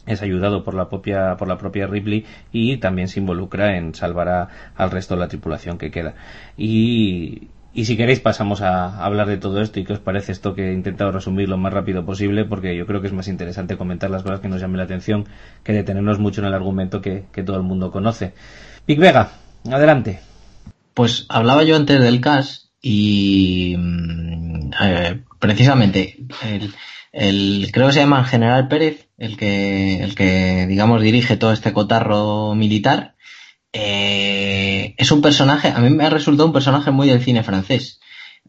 es 0.07 0.23
ayudado 0.23 0.65
por 0.65 0.75
la 0.75 0.89
propia 0.89 1.37
por 1.37 1.49
la 1.49 1.59
propia 1.59 1.87
Ripley 1.87 2.27
y 2.53 2.77
también 2.79 3.09
se 3.09 3.21
involucra 3.21 3.77
en 3.77 3.95
salvar 3.95 4.49
al 4.77 4.91
resto 4.91 5.15
de 5.15 5.21
la 5.21 5.29
tripulación 5.29 5.79
que 5.79 5.91
queda. 5.91 6.15
Y, 6.57 7.49
y 7.75 7.87
si 7.87 7.97
queréis 7.97 8.21
pasamos 8.21 8.63
a 8.63 9.05
hablar 9.05 9.27
de 9.27 9.37
todo 9.37 9.61
esto 9.61 9.81
y 9.81 9.85
qué 9.85 9.95
os 9.95 9.99
parece 9.99 10.31
esto 10.31 10.55
que 10.55 10.71
he 10.71 10.73
intentado 10.73 11.11
resumir 11.11 11.49
lo 11.49 11.59
más 11.59 11.73
rápido 11.73 12.07
posible 12.07 12.45
porque 12.45 12.77
yo 12.77 12.87
creo 12.87 13.01
que 13.01 13.09
es 13.09 13.13
más 13.13 13.27
interesante 13.27 13.77
comentar 13.77 14.11
las 14.11 14.23
cosas 14.23 14.39
que 14.39 14.49
nos 14.49 14.61
llamen 14.61 14.79
la 14.79 14.85
atención 14.85 15.27
que 15.65 15.73
detenernos 15.73 16.21
mucho 16.21 16.41
en 16.41 16.47
el 16.47 16.55
argumento 16.55 17.03
que, 17.03 17.25
todo 17.45 17.57
el 17.57 17.65
mundo 17.65 17.91
conoce. 17.91 18.33
Pic 18.87 19.01
Vega, 19.01 19.33
adelante. 19.69 20.21
Pues 20.95 21.27
hablaba 21.29 21.65
yo 21.65 21.75
antes 21.75 22.01
del 22.01 22.21
CAS 22.21 22.71
y 22.81 23.75
mm, 23.77 24.71
precisamente 25.41 26.17
el, 27.13 27.73
creo 27.73 27.89
que 27.89 27.93
se 27.93 28.01
llama 28.01 28.25
General 28.25 28.69
Pérez, 28.69 29.09
el 29.19 29.37
que, 29.37 30.01
el 30.03 30.15
que 30.15 30.67
digamos 30.69 31.03
dirige 31.03 31.37
todo 31.37 31.53
este 31.53 31.73
cotarro 31.73 32.55
militar 32.55 33.14
eh, 33.75 34.95
es 34.97 35.11
un 35.11 35.21
personaje, 35.21 35.69
a 35.69 35.81
mí 35.81 35.91
me 35.91 36.05
ha 36.05 36.11
resultado 36.11 36.47
un 36.47 36.53
personaje 36.53 36.93
muy 36.93 37.09
del 37.09 37.21
cine 37.21 37.43
francés, 37.43 37.99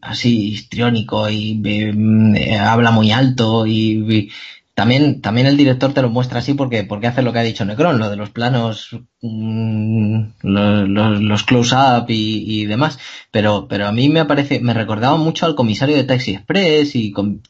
así 0.00 0.50
histriónico 0.52 1.28
y 1.28 1.60
eh, 1.64 2.56
habla 2.56 2.92
muy 2.92 3.10
alto 3.10 3.66
y, 3.66 4.30
también, 4.74 5.22
también 5.22 5.46
el 5.48 5.56
director 5.56 5.92
te 5.94 6.02
lo 6.02 6.10
muestra 6.10 6.40
así 6.40 6.54
porque, 6.54 6.84
porque 6.84 7.08
hace 7.08 7.22
lo 7.22 7.32
que 7.32 7.38
ha 7.38 7.42
dicho 7.42 7.64
Necron, 7.64 7.98
lo 7.98 8.10
de 8.10 8.16
los 8.16 8.30
planos, 8.30 8.90
mm, 9.22 10.20
los, 10.42 11.42
close-up 11.44 12.04
y, 12.08 12.66
demás. 12.66 12.98
Pero, 13.30 13.68
pero 13.68 13.86
a 13.86 13.92
mí 13.92 14.10
me 14.10 14.26
parece, 14.26 14.60
me 14.60 14.74
recordaba 14.74 15.16
mucho 15.16 15.46
al 15.46 15.54
comisario 15.54 15.96
de 15.96 16.04
Taxi 16.04 16.32
Express 16.34 16.94
y 16.94 17.10
con, 17.10 17.40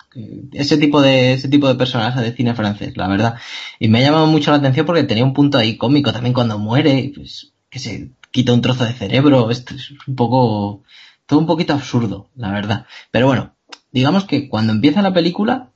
ese 0.52 0.78
tipo 0.78 1.02
de, 1.02 1.32
ese 1.32 1.48
tipo 1.48 1.66
de 1.66 1.74
personaje 1.74 2.20
de 2.22 2.32
cine 2.32 2.55
francés, 2.55 2.96
la 2.96 3.08
verdad. 3.08 3.34
Y 3.80 3.88
me 3.88 3.98
ha 3.98 4.02
llamado 4.02 4.28
mucho 4.28 4.52
la 4.52 4.58
atención 4.58 4.86
porque 4.86 5.02
tenía 5.02 5.24
un 5.24 5.34
punto 5.34 5.58
ahí 5.58 5.76
cómico 5.76 6.12
también 6.12 6.32
cuando 6.32 6.60
muere, 6.60 7.10
pues, 7.12 7.55
que 7.70 7.78
se 7.78 8.10
quita 8.30 8.52
un 8.52 8.60
trozo 8.62 8.84
de 8.84 8.92
cerebro, 8.92 9.50
esto 9.50 9.74
es 9.74 9.92
un 10.06 10.16
poco, 10.16 10.82
todo 11.26 11.38
un 11.38 11.46
poquito 11.46 11.72
absurdo, 11.72 12.28
la 12.36 12.50
verdad. 12.50 12.86
Pero 13.10 13.26
bueno, 13.26 13.54
digamos 13.92 14.24
que 14.24 14.48
cuando 14.48 14.72
empieza 14.72 15.02
la 15.02 15.14
película, 15.14 15.70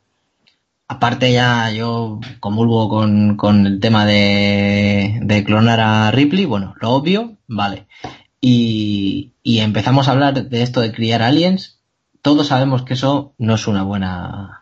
aparte 0.89 1.33
ya 1.33 1.71
yo 1.71 2.21
convulgo 2.41 2.89
con, 2.89 3.37
con 3.37 3.67
el 3.67 3.81
tema 3.81 4.05
de, 4.07 5.21
de 5.23 5.45
clonar 5.45 5.81
a 5.81 6.11
Ripley, 6.11 6.45
bueno, 6.45 6.75
lo 6.81 6.91
obvio, 6.91 7.37
vale. 7.47 7.87
Y, 8.41 9.33
y 9.43 9.61
empezamos 9.61 10.09
a 10.09 10.13
hablar 10.13 10.49
de 10.49 10.63
esto 10.63 10.81
de 10.81 10.93
criar 10.93 11.23
aliens, 11.23 11.81
todos 12.23 12.49
sabemos 12.49 12.83
que 12.83 12.95
eso 12.95 13.35
no 13.39 13.55
es 13.55 13.67
una 13.67 13.83
buena 13.83 14.61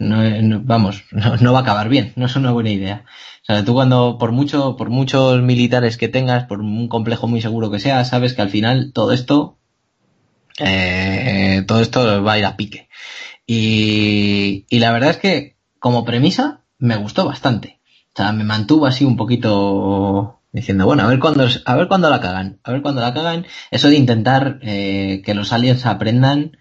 no, 0.00 0.60
vamos, 0.64 1.04
no, 1.12 1.52
va 1.52 1.60
a 1.60 1.62
acabar 1.62 1.88
bien, 1.88 2.12
no 2.16 2.26
es 2.26 2.34
una 2.34 2.50
buena 2.50 2.70
idea. 2.70 3.04
O 3.50 3.52
sea, 3.52 3.64
tú 3.64 3.74
cuando, 3.74 4.16
por 4.16 4.30
mucho, 4.30 4.76
por 4.76 4.90
muchos 4.90 5.42
militares 5.42 5.96
que 5.96 6.06
tengas, 6.06 6.44
por 6.44 6.60
un 6.60 6.86
complejo 6.86 7.26
muy 7.26 7.40
seguro 7.42 7.68
que 7.68 7.80
sea, 7.80 8.04
sabes 8.04 8.32
que 8.32 8.42
al 8.42 8.48
final 8.48 8.92
todo 8.92 9.10
esto, 9.10 9.58
eh, 10.60 11.64
todo 11.66 11.80
esto 11.80 12.22
va 12.22 12.34
a 12.34 12.38
ir 12.38 12.44
a 12.44 12.56
pique. 12.56 12.88
Y, 13.48 14.66
y 14.70 14.78
la 14.78 14.92
verdad 14.92 15.10
es 15.10 15.16
que, 15.16 15.56
como 15.80 16.04
premisa, 16.04 16.60
me 16.78 16.96
gustó 16.96 17.24
bastante. 17.24 17.80
O 18.14 18.18
sea, 18.18 18.30
me 18.30 18.44
mantuvo 18.44 18.86
así 18.86 19.04
un 19.04 19.16
poquito 19.16 20.40
diciendo, 20.52 20.86
bueno, 20.86 21.02
a 21.02 21.08
ver 21.08 21.18
cuándo, 21.18 21.44
a 21.64 21.74
ver 21.74 21.88
cuándo 21.88 22.08
la 22.08 22.20
cagan, 22.20 22.60
a 22.62 22.70
ver 22.70 22.82
cuándo 22.82 23.00
la 23.00 23.12
cagan. 23.14 23.46
Eso 23.72 23.88
de 23.88 23.96
intentar 23.96 24.60
eh, 24.62 25.22
que 25.24 25.34
los 25.34 25.52
aliens 25.52 25.86
aprendan, 25.86 26.56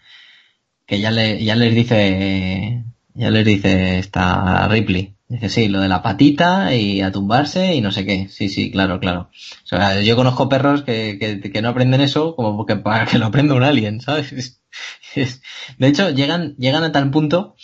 que 0.88 1.00
ya 1.00 1.12
le, 1.12 1.44
ya 1.44 1.56
les 1.56 1.76
dice 1.76 2.84
ya 3.14 3.30
les 3.30 3.46
dice 3.46 4.00
esta 4.00 4.68
Ripley, 4.70 5.19
Dice, 5.30 5.50
sí, 5.50 5.68
lo 5.68 5.80
de 5.80 5.90
la 5.90 6.02
patita 6.02 6.74
y 6.74 7.02
a 7.02 7.12
tumbarse 7.12 7.76
y 7.76 7.82
no 7.82 7.92
sé 7.92 8.04
qué. 8.04 8.28
Sí, 8.30 8.50
sí, 8.50 8.72
claro, 8.72 9.00
claro. 9.00 9.30
O 9.64 9.68
sea, 9.68 10.02
yo 10.02 10.16
conozco 10.16 10.50
perros 10.50 10.82
que, 10.82 11.20
que, 11.20 11.40
que 11.52 11.62
no 11.62 11.70
aprenden 11.70 12.02
eso 12.02 12.36
como 12.36 12.66
que 12.66 12.78
para 12.78 13.06
que 13.06 13.20
lo 13.20 13.28
aprenda 13.28 13.54
un 13.54 13.62
alien, 13.64 14.02
¿sabes? 14.02 14.60
De 15.78 15.88
hecho, 15.88 16.10
llegan, 16.10 16.56
llegan 16.58 16.84
a 16.84 16.92
tal 16.92 17.12
punto 17.12 17.56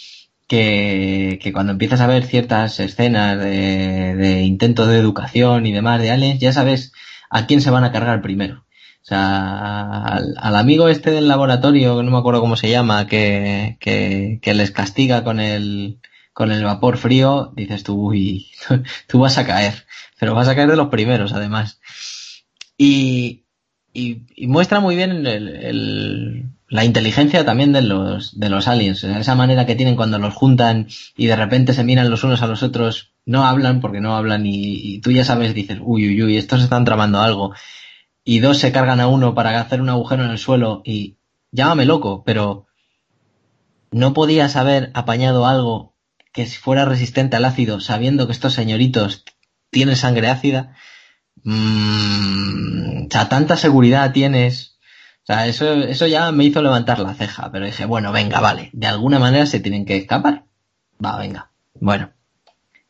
que, 0.48 1.40
que 1.42 1.52
cuando 1.54 1.72
empiezas 1.72 2.02
a 2.02 2.08
ver 2.08 2.26
ciertas 2.26 2.80
escenas 2.80 3.40
de, 3.40 4.16
de 4.16 4.44
intentos 4.44 4.88
de 4.88 5.00
educación 5.00 5.66
y 5.66 5.74
demás 5.74 6.00
de 6.00 6.12
aliens, 6.12 6.40
ya 6.40 6.54
sabes 6.54 6.94
a 7.32 7.48
quién 7.48 7.62
se 7.62 7.72
van 7.72 7.84
a 7.84 7.92
cargar 7.92 8.22
primero. 8.22 8.66
O 9.02 9.08
sea, 9.08 10.04
al, 10.04 10.36
al, 10.38 10.56
amigo 10.56 10.88
este 10.88 11.10
del 11.12 11.28
laboratorio, 11.28 11.98
que 11.98 12.04
no 12.04 12.12
me 12.12 12.18
acuerdo 12.20 12.42
cómo 12.42 12.58
se 12.58 12.70
llama, 12.70 13.08
que, 13.08 13.78
que, 13.80 14.40
que 14.42 14.54
les 14.54 14.70
castiga 14.72 15.24
con 15.24 15.40
el, 15.40 16.00
con 16.36 16.52
el 16.52 16.66
vapor 16.66 16.98
frío, 16.98 17.54
dices 17.56 17.84
tú, 17.84 18.10
uy, 18.10 18.48
tú 19.08 19.20
vas 19.20 19.38
a 19.38 19.46
caer. 19.46 19.86
Pero 20.20 20.36
vas 20.36 20.50
a 20.50 20.56
caer 20.56 20.70
de 20.70 20.76
los 20.76 20.90
primeros, 20.90 21.32
además. 21.32 21.80
Y, 22.78 23.46
y, 23.94 24.26
muestra 24.46 24.82
muy 24.82 24.98
bien 24.98 25.26
el, 25.26 25.48
el, 25.48 26.50
la 26.68 26.84
inteligencia 26.84 27.46
también 27.46 27.72
de 27.72 27.84
los, 27.84 28.38
de 28.38 28.50
los 28.50 28.68
aliens. 28.68 29.02
esa 29.06 29.36
manera 29.36 29.66
que 29.66 29.76
tienen 29.76 29.96
cuando 29.96 30.20
los 30.20 30.34
juntan 30.34 30.88
y 31.16 31.28
de 31.28 31.38
repente 31.38 31.74
se 31.74 31.86
miran 31.86 32.10
los 32.10 32.26
unos 32.26 32.42
a 32.42 32.48
los 32.48 32.64
otros, 32.64 33.14
no 33.26 33.46
hablan 33.46 33.80
porque 33.80 34.02
no 34.02 34.18
hablan 34.18 34.46
y, 34.46 34.74
y 34.74 35.00
tú 35.00 35.12
ya 35.12 35.24
sabes, 35.24 35.54
dices, 35.54 35.80
uy, 35.82 36.06
uy, 36.06 36.22
uy, 36.22 36.36
estos 36.36 36.62
están 36.62 36.84
tramando 36.84 37.22
algo 37.22 37.54
y 38.26 38.40
dos 38.40 38.58
se 38.58 38.74
cargan 38.74 39.00
a 39.00 39.08
uno 39.08 39.34
para 39.36 39.58
hacer 39.58 39.80
un 39.80 39.88
agujero 39.88 40.26
en 40.26 40.32
el 40.32 40.38
suelo 40.38 40.82
y 40.84 41.16
llámame 41.52 41.86
loco, 41.86 42.24
pero 42.26 42.66
no 43.92 44.14
podías 44.14 44.58
haber 44.58 44.92
apañado 44.96 45.46
algo 45.46 45.95
que 46.36 46.46
fuera 46.46 46.84
resistente 46.84 47.38
al 47.38 47.46
ácido 47.46 47.80
sabiendo 47.80 48.28
que 48.28 48.34
estos 48.34 48.54
señoritos 48.54 49.24
tienen 49.72 49.96
sangre 49.96 50.30
ácida. 50.30 50.76
Mm, 51.44 53.06
o 53.06 53.08
sea, 53.10 53.30
tanta 53.30 53.56
seguridad 53.56 54.12
tienes. 54.12 54.78
O 55.24 55.28
sea, 55.28 55.48
eso, 55.48 55.74
eso 55.74 56.08
ya 56.08 56.30
me 56.34 56.44
hizo 56.44 56.62
levantar 56.62 57.00
la 57.00 57.14
ceja, 57.14 57.50
pero 57.52 57.66
dije, 57.66 57.86
bueno, 57.86 58.12
venga, 58.12 58.42
vale, 58.42 58.70
de 58.74 58.86
alguna 58.86 59.18
manera 59.18 59.46
se 59.46 59.62
tienen 59.62 59.86
que 59.86 59.96
escapar. 59.96 60.44
Va, 61.04 61.18
venga. 61.18 61.52
Bueno. 61.80 62.12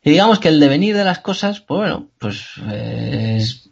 Y 0.04 0.10
digamos 0.10 0.40
que 0.40 0.50
el 0.50 0.60
devenir 0.60 0.96
de 0.98 1.06
las 1.06 1.20
cosas, 1.20 1.62
pues 1.62 1.78
bueno, 1.78 2.10
pues 2.18 2.48
eh, 2.68 3.38
es 3.40 3.70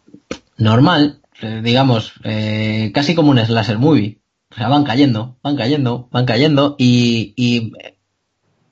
normal, 0.58 1.19
digamos, 1.64 2.14
eh, 2.24 2.92
casi 2.93 3.16
como 3.16 3.32
un 3.32 3.40
slasher 3.40 3.80
movie. 3.80 4.19
O 4.52 4.56
sea, 4.56 4.68
van 4.68 4.84
cayendo, 4.84 5.38
van 5.42 5.56
cayendo, 5.56 6.10
van 6.11 6.26
cayendo 6.26 6.76
y, 6.77 7.34
y 7.35 7.74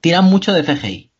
tiran 0.01 0.25
mucho 0.25 0.53
de 0.53 0.63
CGI. 0.63 1.11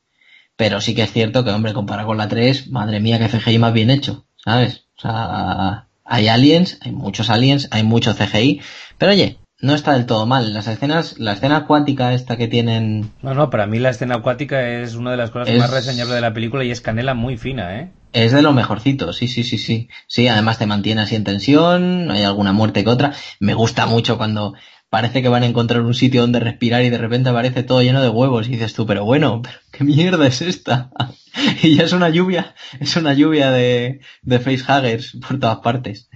Pero 0.58 0.82
sí 0.82 0.94
que 0.94 1.04
es 1.04 1.12
cierto 1.12 1.44
que, 1.44 1.52
hombre, 1.52 1.74
comparado 1.74 2.08
con 2.08 2.18
la 2.18 2.28
3, 2.28 2.70
madre 2.70 3.00
mía, 3.00 3.20
que 3.20 3.30
CGI 3.30 3.58
más 3.58 3.74
bien 3.74 3.90
hecho, 3.90 4.26
¿sabes? 4.36 4.86
O 4.98 5.02
sea, 5.02 5.88
hay 6.04 6.28
aliens, 6.28 6.78
hay 6.82 6.92
muchos 6.92 7.30
aliens, 7.30 7.68
hay 7.72 7.84
mucho 7.84 8.14
CGI, 8.14 8.62
pero 8.98 9.14
oye, 9.14 9.38
no 9.62 9.76
está 9.76 9.94
del 9.94 10.06
todo 10.06 10.26
mal. 10.26 10.54
Las 10.54 10.68
escenas, 10.68 11.20
la 11.20 11.34
escena 11.34 11.58
acuática 11.58 12.14
esta 12.14 12.36
que 12.36 12.48
tienen... 12.48 13.12
No, 13.22 13.34
no, 13.34 13.50
para 13.50 13.68
mí 13.68 13.80
la 13.80 13.90
escena 13.90 14.16
acuática 14.16 14.68
es 14.68 14.96
una 14.96 15.12
de 15.12 15.18
las 15.18 15.32
cosas 15.32 15.50
es... 15.50 15.60
más 15.60 15.70
reseñables 15.70 16.16
de 16.16 16.22
la 16.22 16.34
película 16.34 16.64
y 16.64 16.72
es 16.72 16.82
canela 16.82 17.14
muy 17.14 17.38
fina, 17.38 17.80
¿eh? 17.80 17.92
Es 18.14 18.34
de 18.34 18.42
lo 18.42 18.52
mejorcito, 18.52 19.14
sí, 19.14 19.28
sí, 19.28 19.44
sí, 19.44 19.58
sí. 19.58 19.88
Sí, 20.08 20.28
además 20.28 20.58
te 20.58 20.66
mantiene 20.66 21.02
así 21.02 21.16
en 21.16 21.24
tensión, 21.24 22.12
hay 22.12 22.24
alguna 22.24 22.52
muerte 22.52 22.84
que 22.84 22.90
otra. 22.90 23.14
Me 23.40 23.54
gusta 23.54 23.86
mucho 23.86 24.18
cuando 24.18 24.54
parece 24.92 25.22
que 25.22 25.30
van 25.30 25.44
a 25.44 25.46
encontrar 25.46 25.82
un 25.84 25.94
sitio 25.94 26.20
donde 26.20 26.42
respirar 26.42 26.84
y 26.84 26.90
de 26.90 26.98
repente 26.98 27.30
aparece 27.30 27.64
todo 27.64 27.82
lleno 27.82 28.02
de 28.02 28.10
huevos 28.10 28.48
y 28.48 28.52
dices 28.52 28.74
tú, 28.74 28.86
pero 28.86 29.06
bueno, 29.06 29.42
¿qué 29.72 29.86
mierda 29.86 30.28
es 30.28 30.42
esta? 30.42 30.92
y 31.64 31.76
ya 31.76 31.86
es 31.86 31.94
una 31.94 32.10
lluvia, 32.10 32.56
es 32.78 32.98
una 32.98 33.14
lluvia 33.14 33.52
de, 33.52 34.02
de 34.22 34.40
facehuggers 34.40 35.18
por 35.26 35.40
todas 35.40 35.60
partes. 35.60 36.10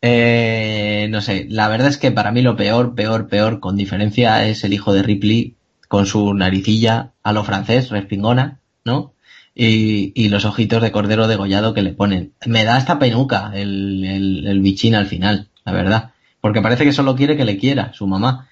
Eh, 0.00 1.06
no 1.10 1.20
sé, 1.20 1.46
la 1.50 1.68
verdad 1.68 1.88
es 1.88 1.98
que 1.98 2.10
para 2.10 2.32
mí 2.32 2.40
lo 2.40 2.56
peor, 2.56 2.94
peor, 2.94 3.28
peor, 3.28 3.60
con 3.60 3.76
diferencia, 3.76 4.48
es 4.48 4.64
el 4.64 4.72
hijo 4.72 4.94
de 4.94 5.02
Ripley 5.02 5.56
con 5.86 6.06
su 6.06 6.32
naricilla 6.32 7.12
a 7.22 7.34
lo 7.34 7.44
francés, 7.44 7.90
respingona, 7.90 8.60
¿no? 8.86 9.12
Y, 9.54 10.12
y, 10.14 10.30
los 10.30 10.46
ojitos 10.46 10.80
de 10.80 10.92
cordero 10.92 11.28
degollado 11.28 11.74
que 11.74 11.82
le 11.82 11.92
ponen. 11.92 12.32
Me 12.46 12.64
da 12.64 12.78
esta 12.78 12.98
penuca 12.98 13.50
el, 13.54 14.02
el, 14.02 14.46
el, 14.46 14.60
bichín 14.60 14.94
al 14.94 15.08
final, 15.08 15.48
la 15.64 15.72
verdad. 15.72 16.12
Porque 16.48 16.62
parece 16.62 16.84
que 16.84 16.94
solo 16.94 17.14
quiere 17.14 17.36
que 17.36 17.44
le 17.44 17.58
quiera 17.58 17.92
su 17.92 18.06
mamá. 18.06 18.48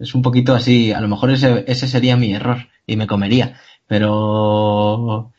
Es 0.00 0.12
un 0.12 0.22
poquito 0.22 0.56
así, 0.56 0.90
a 0.90 1.00
lo 1.00 1.06
mejor 1.06 1.30
ese, 1.30 1.62
ese 1.68 1.86
sería 1.86 2.16
mi 2.16 2.34
error 2.34 2.66
y 2.84 2.96
me 2.96 3.06
comería. 3.06 3.60
Pero, 3.86 5.32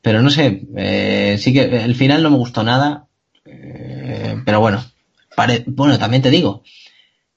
pero 0.00 0.22
no 0.22 0.30
sé, 0.30 0.62
eh, 0.74 1.36
sí 1.38 1.52
que 1.52 1.84
el 1.84 1.94
final 1.94 2.22
no 2.22 2.30
me 2.30 2.38
gustó 2.38 2.62
nada. 2.62 3.08
Eh, 3.44 4.36
pero 4.46 4.60
bueno, 4.60 4.82
bueno, 5.66 5.98
también 5.98 6.22
te 6.22 6.30
digo, 6.30 6.62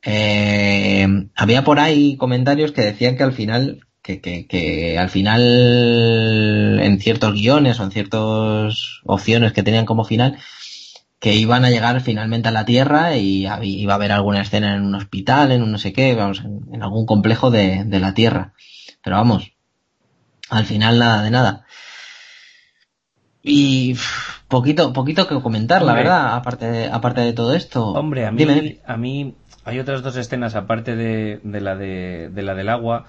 eh, 0.01 1.05
había 1.35 1.65
por 1.65 1.81
ahí 1.81 2.15
comentarios 2.15 2.71
que 2.71 2.83
decían 2.83 3.17
que 3.17 3.23
al 3.23 3.33
final 3.33 3.85
que, 4.01 4.21
que, 4.21 4.47
que, 4.47 4.97
al 4.97 5.09
final 5.09 6.79
en 6.81 7.01
ciertos 7.01 7.33
guiones 7.33 7.81
o 7.81 7.83
en 7.83 7.91
ciertas 7.91 9.01
opciones 9.03 9.51
que 9.51 9.63
tenían 9.63 9.85
como 9.85 10.05
final 10.05 10.37
que 11.19 11.35
iban 11.35 11.65
a 11.65 11.69
llegar 11.69 11.99
finalmente 12.01 12.47
a 12.49 12.51
la 12.51 12.65
Tierra 12.65 13.15
y 13.17 13.45
iba 13.61 13.93
a 13.93 13.95
haber 13.95 14.11
alguna 14.11 14.41
escena 14.41 14.75
en 14.75 14.83
un 14.83 14.95
hospital, 14.95 15.51
en 15.51 15.63
un 15.63 15.71
no 15.71 15.77
sé 15.77 15.91
qué, 15.93 16.15
vamos, 16.15 16.43
en, 16.43 16.81
algún 16.81 17.05
complejo 17.05 17.51
de, 17.51 17.83
de, 17.85 17.99
la 17.99 18.13
Tierra. 18.13 18.53
Pero 19.03 19.17
vamos, 19.17 19.51
al 20.49 20.65
final 20.65 20.97
nada 20.97 21.23
de 21.23 21.31
nada. 21.31 21.65
Y 23.43 23.95
poquito, 24.47 24.93
poquito 24.93 25.27
que 25.27 25.41
comentar, 25.41 25.81
Hombre. 25.81 25.95
la 25.95 26.01
verdad, 26.01 26.35
aparte 26.35 26.71
de, 26.71 26.85
aparte 26.87 27.21
de 27.21 27.33
todo 27.33 27.53
esto. 27.53 27.87
Hombre, 27.87 28.25
a 28.25 28.31
mí, 28.31 28.37
Dime. 28.37 28.79
a 28.85 28.97
mí 28.97 29.35
hay 29.65 29.79
otras 29.79 30.01
dos 30.01 30.15
escenas 30.15 30.55
aparte 30.55 30.95
de, 30.95 31.41
de 31.43 31.61
la 31.61 31.75
de, 31.75 32.29
de 32.33 32.41
la 32.41 32.55
del 32.55 32.69
agua 32.69 33.05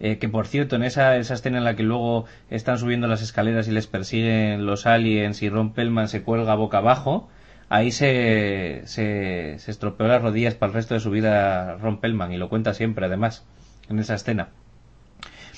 eh, 0.00 0.16
que 0.18 0.30
por 0.30 0.46
cierto, 0.46 0.76
en 0.76 0.82
esa, 0.82 1.16
esa 1.18 1.34
escena 1.34 1.58
en 1.58 1.64
la 1.64 1.76
que 1.76 1.82
luego 1.82 2.24
están 2.48 2.78
subiendo 2.78 3.06
las 3.06 3.20
escaleras 3.20 3.68
y 3.68 3.70
les 3.70 3.86
persiguen 3.86 4.64
los 4.64 4.86
aliens 4.86 5.42
y 5.42 5.50
Ron 5.50 5.74
Pellman 5.74 6.08
se 6.08 6.22
cuelga 6.22 6.54
boca 6.54 6.78
abajo, 6.78 7.28
ahí 7.70 7.92
se, 7.92 8.82
se, 8.84 9.54
se 9.58 9.70
estropeó 9.70 10.06
las 10.08 10.20
rodillas 10.20 10.54
para 10.54 10.70
el 10.70 10.74
resto 10.74 10.94
de 10.94 11.00
su 11.00 11.10
vida 11.10 11.76
Ron 11.76 12.00
Pellman 12.00 12.32
y 12.32 12.36
lo 12.36 12.50
cuenta 12.50 12.74
siempre, 12.74 13.06
además, 13.06 13.46
en 13.88 13.98
esa 14.00 14.14
escena. 14.14 14.50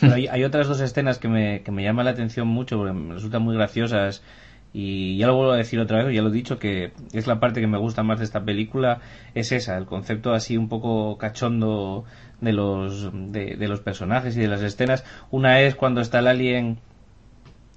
Pero 0.00 0.14
hay, 0.14 0.44
otras 0.44 0.68
dos 0.68 0.80
escenas 0.80 1.18
que 1.18 1.28
me, 1.28 1.62
que 1.62 1.70
me 1.70 1.82
llaman 1.82 2.04
la 2.04 2.10
atención 2.10 2.46
mucho 2.46 2.76
porque 2.76 2.92
me 2.92 3.14
resultan 3.14 3.42
muy 3.42 3.54
graciosas 3.54 4.22
y 4.72 5.16
ya 5.16 5.26
lo 5.26 5.36
vuelvo 5.36 5.52
a 5.52 5.56
decir 5.56 5.78
otra 5.80 6.02
vez, 6.02 6.14
ya 6.14 6.22
lo 6.22 6.28
he 6.28 6.32
dicho, 6.32 6.58
que 6.58 6.92
es 7.12 7.26
la 7.26 7.40
parte 7.40 7.60
que 7.60 7.66
me 7.66 7.78
gusta 7.78 8.02
más 8.02 8.18
de 8.18 8.24
esta 8.24 8.44
película, 8.44 9.00
es 9.34 9.52
esa, 9.52 9.78
el 9.78 9.86
concepto 9.86 10.34
así 10.34 10.56
un 10.56 10.68
poco 10.68 11.16
cachondo 11.18 12.04
de 12.40 12.52
los, 12.52 13.10
de 13.12 13.68
los 13.68 13.80
personajes 13.80 14.36
y 14.36 14.40
de 14.40 14.48
las 14.48 14.62
escenas. 14.62 15.04
Una 15.30 15.60
es 15.60 15.76
cuando 15.76 16.00
está 16.00 16.18
el 16.18 16.26
alien 16.26 16.78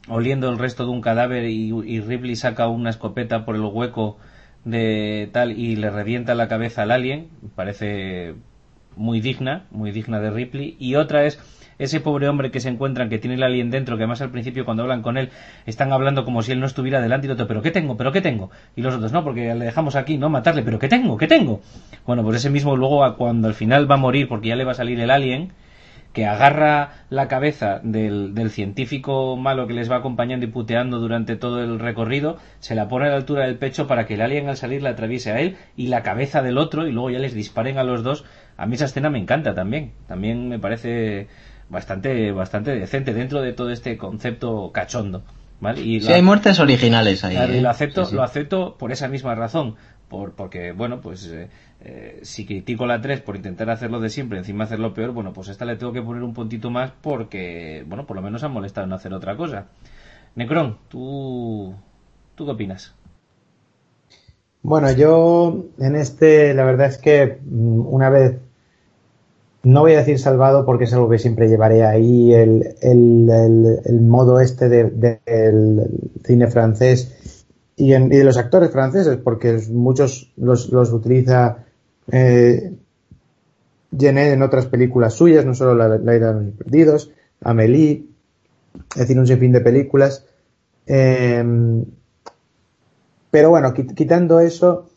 oliendo 0.07 0.49
el 0.49 0.57
resto 0.57 0.85
de 0.85 0.91
un 0.91 1.01
cadáver 1.01 1.45
y, 1.45 1.99
Ripley 2.01 2.35
saca 2.35 2.67
una 2.67 2.89
escopeta 2.89 3.45
por 3.45 3.55
el 3.55 3.61
hueco 3.61 4.17
de 4.63 5.29
tal 5.31 5.51
y 5.51 5.75
le 5.75 5.89
revienta 5.89 6.35
la 6.35 6.47
cabeza 6.47 6.83
al 6.83 6.91
alien, 6.91 7.29
parece 7.55 8.35
muy 8.95 9.21
digna, 9.21 9.65
muy 9.71 9.91
digna 9.91 10.19
de 10.19 10.31
Ripley. 10.31 10.75
Y 10.79 10.95
otra 10.95 11.25
es 11.25 11.39
ese 11.77 11.99
pobre 11.99 12.29
hombre 12.29 12.51
que 12.51 12.59
se 12.59 12.69
encuentran, 12.69 13.09
que 13.09 13.17
tiene 13.17 13.35
el 13.35 13.43
alien 13.43 13.69
dentro, 13.69 13.97
que 13.97 14.03
además 14.03 14.21
al 14.21 14.31
principio 14.31 14.65
cuando 14.65 14.83
hablan 14.83 15.01
con 15.01 15.17
él 15.17 15.29
están 15.65 15.91
hablando 15.91 16.23
como 16.23 16.41
si 16.41 16.53
él 16.53 16.59
no 16.59 16.65
estuviera 16.65 17.01
delante 17.01 17.27
y 17.27 17.31
otro, 17.31 17.47
pero 17.47 17.61
¿qué 17.61 17.71
tengo? 17.71 17.97
¿Pero 17.97 18.11
qué 18.11 18.21
tengo? 18.21 18.49
Y 18.75 18.81
los 18.81 18.95
otros, 18.95 19.11
no, 19.11 19.23
porque 19.23 19.53
le 19.53 19.65
dejamos 19.65 19.95
aquí, 19.95 20.17
no 20.17 20.29
matarle, 20.29 20.63
pero 20.63 20.79
¿qué 20.79 20.87
tengo? 20.87 21.17
¿Qué 21.17 21.27
tengo? 21.27 21.61
Bueno, 22.05 22.23
pues 22.23 22.37
ese 22.37 22.49
mismo 22.49 22.75
luego 22.75 23.15
cuando 23.17 23.47
al 23.47 23.53
final 23.53 23.89
va 23.89 23.95
a 23.95 23.99
morir 23.99 24.27
porque 24.27 24.49
ya 24.49 24.55
le 24.55 24.63
va 24.63 24.71
a 24.71 24.75
salir 24.75 24.99
el 24.99 25.11
alien, 25.11 25.51
que 26.15 26.25
agarra 26.25 27.03
la 27.09 27.27
cabeza 27.27 27.81
del, 27.83 28.33
del, 28.33 28.49
científico 28.49 29.35
malo 29.35 29.67
que 29.67 29.73
les 29.73 29.91
va 29.91 29.97
acompañando 29.97 30.45
y 30.45 30.49
puteando 30.49 30.99
durante 30.99 31.35
todo 31.35 31.61
el 31.61 31.77
recorrido, 31.77 32.37
se 32.59 32.73
la 32.73 32.87
pone 32.87 33.07
a 33.07 33.09
la 33.09 33.17
altura 33.17 33.45
del 33.45 33.57
pecho 33.57 33.85
para 33.85 34.05
que 34.05 34.13
el 34.13 34.21
alien 34.21 34.47
al 34.47 34.55
salir 34.55 34.81
la 34.81 34.91
atraviese 34.91 35.33
a 35.33 35.41
él 35.41 35.57
y 35.75 35.87
la 35.87 36.03
cabeza 36.03 36.41
del 36.41 36.57
otro 36.57 36.87
y 36.87 36.93
luego 36.93 37.09
ya 37.09 37.19
les 37.19 37.33
disparen 37.33 37.77
a 37.77 37.83
los 37.83 38.01
dos. 38.01 38.23
A 38.55 38.65
mí 38.65 38.75
esa 38.75 38.85
escena 38.85 39.09
me 39.09 39.19
encanta 39.19 39.53
también. 39.53 39.91
También 40.07 40.47
me 40.47 40.57
parece 40.57 41.27
bastante, 41.67 42.31
bastante 42.31 42.71
decente 42.71 43.13
dentro 43.13 43.41
de 43.41 43.51
todo 43.51 43.69
este 43.69 43.97
concepto 43.97 44.71
cachondo. 44.71 45.21
¿vale? 45.59 45.81
Y 45.81 45.99
sí, 45.99 46.07
la, 46.07 46.15
hay 46.15 46.21
muertes 46.21 46.61
originales 46.61 47.25
ahí. 47.25 47.35
¿eh? 47.35 47.59
Lo, 47.61 47.69
acepto, 47.69 48.05
sí, 48.05 48.11
sí. 48.11 48.15
lo 48.15 48.23
acepto 48.23 48.77
por 48.77 48.93
esa 48.93 49.09
misma 49.09 49.35
razón. 49.35 49.75
Por, 50.07 50.33
porque, 50.33 50.71
bueno, 50.71 51.01
pues 51.01 51.25
eh, 51.25 51.49
eh, 51.87 52.19
si 52.23 52.47
critico 52.47 52.87
la 52.87 52.99
3 52.99 53.21
por 53.21 53.35
intentar 53.35 53.69
hacerlo 53.69 53.99
de 53.99 54.09
siempre, 54.09 54.39
encima 54.39 54.63
hacerlo 54.63 54.95
peor, 54.95 55.11
bueno, 55.11 55.33
pues 55.33 55.49
esta 55.49 55.65
le 55.65 55.75
tengo 55.75 55.93
que 55.93 56.01
poner 56.01 56.23
un 56.23 56.33
puntito 56.33 56.71
más 56.71 56.91
porque, 56.99 57.85
bueno, 57.87 58.07
por 58.07 58.15
lo 58.15 58.23
menos 58.23 58.43
han 58.43 58.51
molestado 58.51 58.87
en 58.87 58.93
hacer 58.93 59.13
otra 59.13 59.37
cosa. 59.37 59.67
Necron, 60.33 60.79
¿tú, 60.89 61.75
¿tú 62.33 62.45
qué 62.45 62.51
opinas? 62.51 62.95
Bueno, 64.63 64.91
yo 64.93 65.65
en 65.77 65.95
este, 65.95 66.55
la 66.55 66.63
verdad 66.63 66.87
es 66.87 66.97
que 66.97 67.37
mm, 67.45 67.85
una 67.85 68.09
vez 68.09 68.39
no 69.61 69.81
voy 69.81 69.93
a 69.93 69.99
decir 69.99 70.17
salvado 70.17 70.65
porque 70.65 70.85
es 70.85 70.93
algo 70.93 71.07
que 71.07 71.19
siempre 71.19 71.49
llevaré 71.49 71.85
ahí, 71.85 72.33
el, 72.33 72.75
el, 72.81 74.01
modo 74.01 74.39
este 74.39 74.69
del 74.69 74.99
de, 74.99 75.19
cine 76.23 76.47
francés 76.47 77.45
y, 77.75 77.91
de 77.91 78.23
los 78.23 78.37
actores 78.37 78.71
franceses, 78.71 79.17
porque 79.17 79.59
muchos 79.69 80.33
los, 80.35 80.69
los 80.69 80.91
utiliza 80.91 81.65
eh, 82.11 82.73
en 83.99 84.41
otras 84.41 84.67
películas 84.67 85.13
suyas, 85.13 85.45
no 85.45 85.53
solo 85.53 85.75
La, 85.75 85.87
la 85.87 86.11
de 86.11 86.19
los 86.19 86.53
Perdidos, 86.55 87.11
Amélie, 87.41 88.05
es 88.91 88.99
decir, 88.99 89.17
un 89.17 89.27
sinfín 89.27 89.51
de 89.51 89.61
películas. 89.61 90.25
Em, 90.85 91.85
pero 93.31 93.49
bueno, 93.49 93.73
quitando 93.73 94.39
eso, 94.39 94.89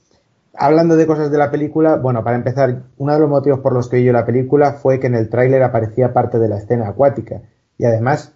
hablando 0.54 0.96
de 0.96 1.06
cosas 1.06 1.30
de 1.30 1.38
la 1.38 1.50
película, 1.50 1.96
bueno, 1.96 2.22
para 2.24 2.36
empezar, 2.36 2.82
uno 2.96 3.12
de 3.12 3.20
los 3.20 3.28
motivos 3.28 3.60
por 3.60 3.72
los 3.72 3.88
que 3.88 3.96
vi 3.96 4.12
la 4.12 4.26
película 4.26 4.74
fue 4.74 5.00
que 5.00 5.06
en 5.06 5.14
el 5.14 5.28
tráiler 5.28 5.62
aparecía 5.62 6.12
parte 6.12 6.38
de 6.38 6.48
la 6.48 6.58
escena 6.58 6.88
acuática. 6.88 7.42
Y 7.78 7.84
además, 7.84 8.32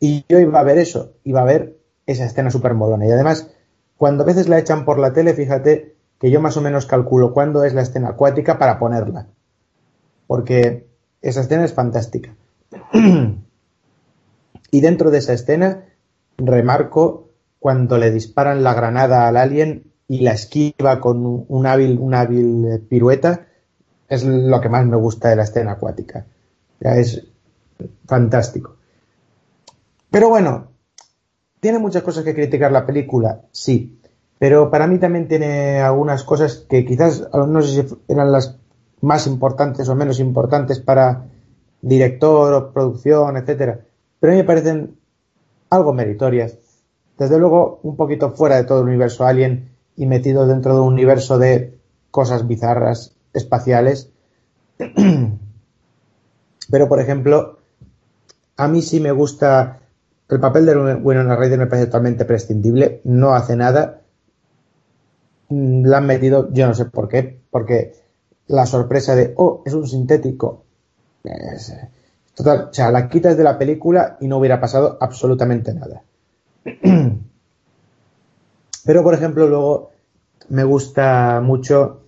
y 0.00 0.24
yo 0.28 0.38
iba 0.38 0.60
a 0.60 0.64
ver 0.64 0.78
eso, 0.78 1.12
iba 1.24 1.42
a 1.42 1.44
ver 1.44 1.76
esa 2.06 2.24
escena 2.24 2.50
súper 2.50 2.74
molona. 2.74 3.06
Y 3.06 3.12
además, 3.12 3.50
cuando 3.96 4.24
a 4.24 4.26
veces 4.26 4.48
la 4.48 4.58
echan 4.58 4.84
por 4.84 4.98
la 4.98 5.12
tele, 5.12 5.34
fíjate 5.34 5.91
que 6.22 6.30
yo 6.30 6.40
más 6.40 6.56
o 6.56 6.60
menos 6.60 6.86
calculo 6.86 7.34
cuándo 7.34 7.64
es 7.64 7.74
la 7.74 7.82
escena 7.82 8.10
acuática 8.10 8.56
para 8.56 8.78
ponerla. 8.78 9.26
Porque 10.28 10.86
esa 11.20 11.40
escena 11.40 11.64
es 11.64 11.74
fantástica. 11.74 12.36
y 14.70 14.80
dentro 14.80 15.10
de 15.10 15.18
esa 15.18 15.32
escena, 15.32 15.84
remarco 16.38 17.30
cuando 17.58 17.98
le 17.98 18.12
disparan 18.12 18.62
la 18.62 18.72
granada 18.72 19.26
al 19.26 19.36
alien 19.36 19.90
y 20.06 20.20
la 20.20 20.30
esquiva 20.30 21.00
con 21.00 21.44
un 21.48 21.66
hábil, 21.66 21.98
un 21.98 22.14
hábil 22.14 22.86
pirueta, 22.88 23.48
es 24.08 24.22
lo 24.22 24.60
que 24.60 24.68
más 24.68 24.86
me 24.86 24.96
gusta 24.96 25.28
de 25.28 25.34
la 25.36 25.42
escena 25.42 25.72
acuática. 25.72 26.26
Es 26.78 27.26
fantástico. 28.06 28.76
Pero 30.08 30.28
bueno, 30.28 30.68
tiene 31.58 31.80
muchas 31.80 32.04
cosas 32.04 32.22
que 32.22 32.32
criticar 32.32 32.70
la 32.70 32.86
película, 32.86 33.40
sí. 33.50 33.98
Pero 34.42 34.72
para 34.72 34.88
mí 34.88 34.98
también 34.98 35.28
tiene 35.28 35.78
algunas 35.78 36.24
cosas 36.24 36.66
que 36.68 36.84
quizás, 36.84 37.28
no 37.32 37.62
sé 37.62 37.84
si 37.84 37.94
eran 38.08 38.32
las 38.32 38.58
más 39.00 39.28
importantes 39.28 39.88
o 39.88 39.94
menos 39.94 40.18
importantes 40.18 40.80
para 40.80 41.28
director 41.80 42.52
o 42.52 42.72
producción, 42.72 43.36
etcétera. 43.36 43.82
Pero 44.18 44.32
a 44.32 44.34
mí 44.34 44.42
me 44.42 44.44
parecen 44.44 44.96
algo 45.70 45.92
meritorias. 45.92 46.58
Desde 47.16 47.38
luego, 47.38 47.78
un 47.84 47.94
poquito 47.94 48.30
fuera 48.32 48.56
de 48.56 48.64
todo 48.64 48.80
el 48.80 48.88
universo 48.88 49.24
Alien 49.24 49.76
y 49.94 50.06
metido 50.06 50.44
dentro 50.44 50.74
de 50.74 50.80
un 50.80 50.94
universo 50.94 51.38
de 51.38 51.78
cosas 52.10 52.48
bizarras 52.48 53.14
espaciales. 53.32 54.10
Pero, 56.68 56.88
por 56.88 56.98
ejemplo, 56.98 57.60
a 58.56 58.66
mí 58.66 58.82
sí 58.82 58.98
me 58.98 59.12
gusta 59.12 59.78
el 60.28 60.40
papel 60.40 60.66
de 60.66 60.94
Winona 60.96 61.36
Ryder 61.36 61.60
me 61.60 61.66
parece 61.68 61.86
totalmente 61.86 62.24
prescindible, 62.24 63.02
no 63.04 63.34
hace 63.34 63.54
nada. 63.54 64.01
Mm, 65.52 65.84
la 65.86 65.98
han 65.98 66.06
metido, 66.06 66.50
yo 66.52 66.66
no 66.66 66.74
sé 66.74 66.86
por 66.86 67.08
qué, 67.08 67.40
porque 67.50 67.92
la 68.48 68.64
sorpresa 68.66 69.14
de, 69.14 69.34
oh, 69.36 69.62
es 69.66 69.74
un 69.74 69.86
sintético. 69.86 70.64
total, 72.34 72.68
o 72.70 72.74
sea, 72.74 72.90
la 72.90 73.08
quitas 73.08 73.36
de 73.36 73.44
la 73.44 73.58
película 73.58 74.16
y 74.20 74.28
no 74.28 74.38
hubiera 74.38 74.60
pasado 74.60 74.96
absolutamente 75.00 75.74
nada. 75.74 76.02
Pero, 78.84 79.02
por 79.02 79.14
ejemplo, 79.14 79.46
luego 79.46 79.90
me 80.48 80.64
gusta 80.64 81.40
mucho 81.42 82.00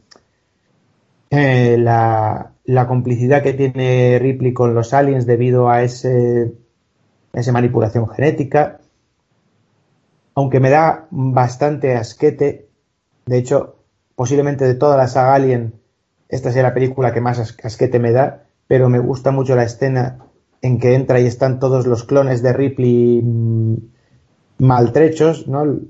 eh, 1.31 1.77
la, 1.79 2.53
complicidad 2.89 3.43
que 3.43 3.53
tiene 3.53 4.19
Ripley 4.21 4.53
con 4.55 4.75
los 4.75 4.95
aliens 4.95 5.27
debido 5.27 5.69
a 5.69 5.83
ese, 5.83 6.55
esa 7.33 7.53
manipulación 7.53 8.09
genética. 8.09 8.81
Aunque 10.35 10.61
me 10.61 10.71
da 10.71 11.07
bastante 11.11 11.95
asquete, 11.95 12.64
de 13.27 13.39
hecho, 13.39 13.77
posiblemente 14.15 14.65
de 14.65 14.75
toda 14.75 14.97
la 14.97 15.09
saga 15.09 15.35
Alien, 15.35 15.75
esta 16.29 16.53
sea 16.53 16.63
la 16.63 16.75
película 16.75 17.13
que 17.13 17.21
más 17.21 17.39
asquete 17.39 17.99
me 17.99 18.13
da, 18.13 18.45
pero 18.67 18.89
me 18.89 18.99
gusta 18.99 19.31
mucho 19.31 19.57
la 19.57 19.65
escena 19.65 20.19
en 20.63 20.79
que 20.79 20.95
entra 20.95 21.21
y 21.21 21.27
están 21.27 21.59
todos 21.59 21.87
los 21.87 22.05
clones 22.05 22.43
de 22.43 22.53
Ripley 22.53 23.21
mm, 23.23 23.77
maltrechos, 24.59 25.47
¿no? 25.47 25.81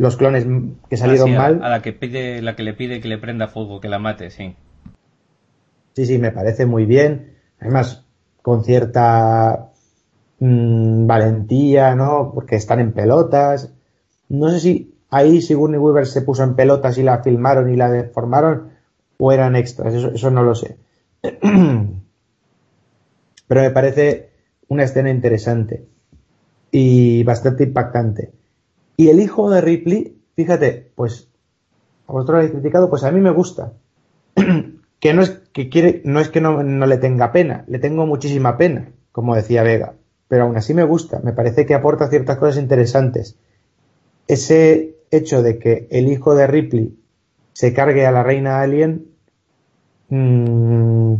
los 0.00 0.16
clones 0.16 0.46
que 0.88 0.96
salieron 0.96 1.34
ah, 1.34 1.38
mal. 1.38 1.62
A 1.62 1.68
la 1.68 1.82
que 1.82 1.92
pide, 1.92 2.40
la 2.40 2.56
que 2.56 2.62
le 2.62 2.72
pide 2.72 3.02
que 3.02 3.08
le 3.08 3.18
prenda 3.18 3.48
fuego, 3.48 3.82
que 3.82 3.88
la 3.88 3.98
mate, 3.98 4.30
sí. 4.30 4.56
Sí, 5.92 6.06
sí, 6.06 6.18
me 6.18 6.32
parece 6.32 6.64
muy 6.64 6.86
bien. 6.86 7.34
Además, 7.60 8.06
con 8.40 8.64
cierta 8.64 9.72
mm, 10.38 11.06
valentía, 11.06 11.94
¿no? 11.94 12.32
Porque 12.34 12.56
están 12.56 12.80
en 12.80 12.92
pelotas. 12.92 13.74
No 14.30 14.48
sé 14.48 14.60
si 14.60 14.94
ahí 15.10 15.42
Sigourney 15.42 15.78
Weaver 15.78 16.06
se 16.06 16.22
puso 16.22 16.42
en 16.44 16.54
pelotas 16.54 16.96
y 16.98 17.02
la 17.02 17.22
filmaron 17.22 17.72
y 17.72 17.76
la 17.76 17.90
deformaron 17.90 18.70
o 19.18 19.32
eran 19.32 19.56
extras, 19.56 19.94
eso, 19.94 20.30
no 20.30 20.42
lo 20.42 20.54
sé. 20.54 20.78
Pero 23.48 23.60
me 23.60 23.70
parece 23.70 24.30
una 24.68 24.84
escena 24.84 25.10
interesante 25.10 25.84
y 26.70 27.22
bastante 27.24 27.64
impactante. 27.64 28.32
Y 28.96 29.08
el 29.08 29.20
hijo 29.20 29.50
de 29.50 29.60
Ripley, 29.60 30.16
fíjate, 30.36 30.92
pues 30.94 31.28
a 32.06 32.12
vosotros 32.12 32.34
lo 32.34 32.38
habéis 32.38 32.52
criticado, 32.52 32.88
pues 32.88 33.04
a 33.04 33.10
mí 33.10 33.20
me 33.20 33.30
gusta. 33.30 33.72
que 35.00 35.14
no 35.14 35.22
es 35.22 35.30
que 35.52 35.68
quiere, 35.68 36.02
no 36.04 36.20
es 36.20 36.28
que 36.28 36.40
no, 36.40 36.62
le 36.62 36.98
tenga 36.98 37.32
pena, 37.32 37.64
le 37.66 37.78
tengo 37.78 38.06
muchísima 38.06 38.56
pena, 38.56 38.92
como 39.12 39.34
decía 39.34 39.62
Vega, 39.62 39.94
pero 40.28 40.44
aún 40.44 40.56
así 40.56 40.74
me 40.74 40.84
gusta, 40.84 41.20
me 41.24 41.32
parece 41.32 41.66
que 41.66 41.74
aporta 41.74 42.08
ciertas 42.08 42.36
cosas 42.38 42.62
interesantes. 42.62 43.36
Ese 44.28 44.99
hecho 45.10 45.42
de 45.42 45.58
que 45.58 45.88
el 45.90 46.08
hijo 46.08 46.34
de 46.34 46.46
Ripley 46.46 46.98
se 47.52 47.72
cargue 47.72 48.06
a 48.06 48.12
la 48.12 48.22
reina 48.22 48.60
alien, 48.60 49.06
mmm, 50.08 51.14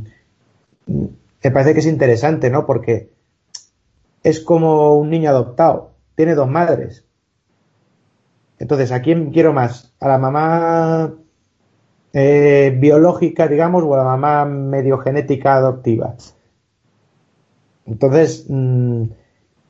me 0.87 1.51
parece 1.51 1.75
que 1.75 1.81
es 1.81 1.87
interesante, 1.87 2.51
¿no? 2.51 2.67
Porque 2.67 3.11
es 4.23 4.41
como 4.41 4.97
un 4.97 5.11
niño 5.11 5.31
adoptado, 5.31 5.93
tiene 6.15 6.35
dos 6.35 6.49
madres, 6.49 7.05
entonces, 8.61 8.93
¿a 8.93 9.01
quién 9.01 9.31
quiero 9.33 9.55
más? 9.55 9.95
¿A 10.01 10.07
la 10.09 10.19
mamá 10.19 11.15
eh, 12.13 12.77
biológica, 12.79 13.49
digamos, 13.49 13.83
o 13.83 13.95
a 13.95 13.99
la 13.99 14.05
mamá 14.05 14.45
medio 14.45 14.99
genética 14.99 15.57
adoptiva? 15.57 16.15
Entonces, 17.87 18.45
mm, 18.49 19.05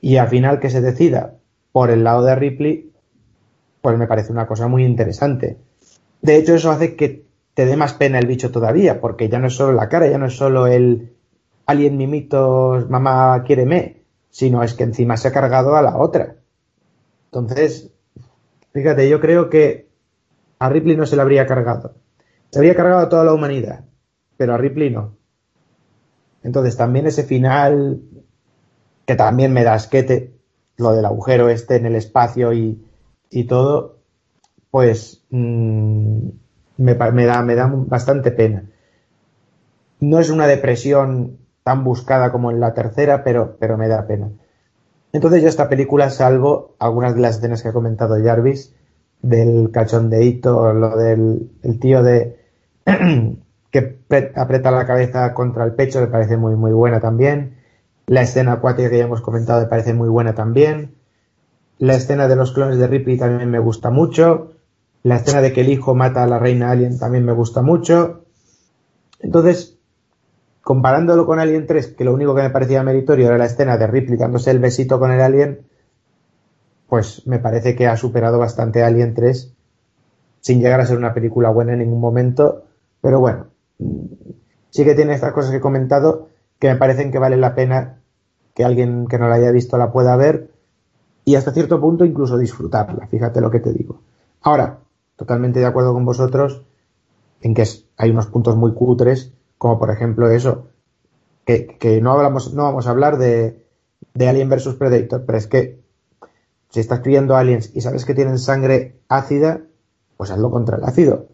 y 0.00 0.16
al 0.16 0.28
final 0.28 0.58
que 0.58 0.70
se 0.70 0.80
decida 0.80 1.36
por 1.72 1.90
el 1.90 2.02
lado 2.02 2.24
de 2.24 2.34
Ripley, 2.34 2.89
pues 3.80 3.98
me 3.98 4.06
parece 4.06 4.32
una 4.32 4.46
cosa 4.46 4.68
muy 4.68 4.84
interesante. 4.84 5.58
De 6.22 6.36
hecho, 6.36 6.54
eso 6.54 6.70
hace 6.70 6.96
que 6.96 7.24
te 7.54 7.66
dé 7.66 7.76
más 7.76 7.94
pena 7.94 8.18
el 8.18 8.26
bicho 8.26 8.50
todavía, 8.50 9.00
porque 9.00 9.28
ya 9.28 9.38
no 9.38 9.48
es 9.48 9.54
solo 9.54 9.72
la 9.72 9.88
cara, 9.88 10.06
ya 10.06 10.18
no 10.18 10.26
es 10.26 10.36
solo 10.36 10.66
el 10.66 11.12
alien 11.66 11.96
mimitos, 11.96 12.88
mamá 12.90 13.42
quiéreme, 13.44 14.04
sino 14.30 14.62
es 14.62 14.74
que 14.74 14.84
encima 14.84 15.16
se 15.16 15.28
ha 15.28 15.32
cargado 15.32 15.76
a 15.76 15.82
la 15.82 15.96
otra. 15.96 16.36
Entonces, 17.26 17.90
Fíjate, 18.72 19.08
yo 19.08 19.20
creo 19.20 19.50
que 19.50 19.90
a 20.58 20.68
Ripley 20.68 20.96
no 20.96 21.06
se 21.06 21.16
le 21.16 21.22
habría 21.22 21.46
cargado. 21.46 21.94
Se 22.50 22.58
habría 22.58 22.76
cargado 22.76 23.00
a 23.00 23.08
toda 23.08 23.24
la 23.24 23.34
humanidad, 23.34 23.84
pero 24.36 24.54
a 24.54 24.58
Ripley 24.58 24.90
no. 24.90 25.16
Entonces 26.42 26.76
también 26.76 27.06
ese 27.06 27.24
final, 27.24 28.00
que 29.06 29.16
también 29.16 29.52
me 29.52 29.64
da 29.64 29.74
asquete, 29.74 30.34
lo 30.76 30.92
del 30.92 31.04
agujero 31.04 31.48
este 31.48 31.76
en 31.76 31.86
el 31.86 31.96
espacio 31.96 32.52
y, 32.52 32.82
todo, 33.44 33.98
pues 34.70 35.24
mm, 35.30 36.28
me, 36.78 36.94
da, 36.94 37.42
me 37.42 37.54
da 37.54 37.70
bastante 37.72 38.30
pena. 38.30 38.64
No 40.00 40.18
es 40.18 40.30
una 40.30 40.46
depresión 40.46 41.38
tan 41.62 41.84
buscada 41.84 42.32
como 42.32 42.50
en 42.50 42.60
la 42.60 42.74
tercera, 42.74 43.22
pero, 43.22 43.56
pero 43.58 43.76
me 43.76 43.88
da 43.88 44.06
pena. 44.06 44.30
Entonces 45.12 45.42
yo 45.42 45.48
esta 45.48 45.68
película, 45.68 46.10
salvo 46.10 46.76
algunas 46.78 47.14
de 47.14 47.20
las 47.20 47.36
escenas 47.36 47.62
que 47.62 47.68
ha 47.68 47.72
comentado 47.72 48.16
Jarvis, 48.22 48.74
del 49.22 49.70
cachondeíto, 49.70 50.72
lo 50.72 50.96
del 50.96 51.50
el 51.62 51.78
tío 51.78 52.02
de 52.02 52.38
que 53.70 53.98
aprieta 54.34 54.70
la 54.70 54.86
cabeza 54.86 55.34
contra 55.34 55.64
el 55.64 55.74
pecho, 55.74 56.00
me 56.00 56.06
parece 56.06 56.36
muy 56.36 56.56
muy 56.56 56.72
buena 56.72 57.00
también. 57.00 57.56
La 58.06 58.22
escena 58.22 58.52
acuática 58.54 58.90
que 58.90 58.98
ya 58.98 59.04
hemos 59.04 59.20
comentado 59.20 59.60
me 59.60 59.66
parece 59.68 59.94
muy 59.94 60.08
buena 60.08 60.34
también. 60.34 60.94
La 61.80 61.94
escena 61.94 62.28
de 62.28 62.36
los 62.36 62.52
clones 62.52 62.76
de 62.76 62.86
Ripley 62.86 63.16
también 63.16 63.50
me 63.50 63.58
gusta 63.58 63.88
mucho. 63.88 64.52
La 65.02 65.16
escena 65.16 65.40
de 65.40 65.54
que 65.54 65.62
el 65.62 65.70
hijo 65.70 65.94
mata 65.94 66.22
a 66.22 66.26
la 66.26 66.38
reina 66.38 66.70
alien 66.70 66.98
también 66.98 67.24
me 67.24 67.32
gusta 67.32 67.62
mucho. 67.62 68.26
Entonces, 69.18 69.78
comparándolo 70.60 71.24
con 71.24 71.40
Alien 71.40 71.66
3, 71.66 71.94
que 71.94 72.04
lo 72.04 72.12
único 72.12 72.34
que 72.34 72.42
me 72.42 72.50
parecía 72.50 72.82
meritorio 72.82 73.28
era 73.28 73.38
la 73.38 73.46
escena 73.46 73.78
de 73.78 73.86
Ripley 73.86 74.18
dándose 74.18 74.50
el 74.50 74.58
besito 74.58 74.98
con 74.98 75.10
el 75.10 75.22
alien, 75.22 75.62
pues 76.86 77.26
me 77.26 77.38
parece 77.38 77.74
que 77.74 77.86
ha 77.86 77.96
superado 77.96 78.38
bastante 78.38 78.82
Alien 78.82 79.14
3, 79.14 79.54
sin 80.40 80.60
llegar 80.60 80.80
a 80.80 80.86
ser 80.86 80.98
una 80.98 81.14
película 81.14 81.48
buena 81.48 81.72
en 81.72 81.78
ningún 81.78 82.00
momento, 82.00 82.66
pero 83.00 83.20
bueno, 83.20 83.46
sí 84.68 84.84
que 84.84 84.94
tiene 84.94 85.14
estas 85.14 85.32
cosas 85.32 85.50
que 85.50 85.56
he 85.56 85.62
comentado 85.62 86.28
que 86.58 86.68
me 86.68 86.76
parecen 86.76 87.10
que 87.10 87.18
vale 87.18 87.38
la 87.38 87.54
pena 87.54 88.00
que 88.54 88.64
alguien 88.64 89.06
que 89.06 89.18
no 89.18 89.30
la 89.30 89.36
haya 89.36 89.50
visto 89.50 89.78
la 89.78 89.92
pueda 89.92 90.14
ver 90.16 90.49
y 91.30 91.36
hasta 91.36 91.52
cierto 91.52 91.80
punto 91.80 92.04
incluso 92.04 92.36
disfrutarla, 92.36 93.06
fíjate 93.06 93.40
lo 93.40 93.52
que 93.52 93.60
te 93.60 93.72
digo. 93.72 94.00
Ahora, 94.40 94.80
totalmente 95.14 95.60
de 95.60 95.66
acuerdo 95.66 95.92
con 95.92 96.04
vosotros 96.04 96.64
en 97.40 97.54
que 97.54 97.64
hay 97.96 98.10
unos 98.10 98.26
puntos 98.26 98.56
muy 98.56 98.74
cutres, 98.74 99.32
como 99.56 99.78
por 99.78 99.90
ejemplo 99.92 100.28
eso, 100.28 100.66
que, 101.44 102.00
no 102.02 102.10
hablamos, 102.10 102.52
no 102.52 102.64
vamos 102.64 102.88
a 102.88 102.90
hablar 102.90 103.16
de, 103.16 103.64
de 104.12 104.28
Alien 104.28 104.48
versus 104.48 104.74
Predator, 104.74 105.24
pero 105.24 105.38
es 105.38 105.46
que 105.46 105.80
si 106.70 106.80
estás 106.80 106.98
criando 106.98 107.36
aliens 107.36 107.70
y 107.74 107.80
sabes 107.80 108.04
que 108.04 108.14
tienen 108.14 108.38
sangre 108.38 109.00
ácida, 109.08 109.60
pues 110.16 110.32
hazlo 110.32 110.50
contra 110.50 110.78
el 110.78 110.84
ácido. 110.84 111.28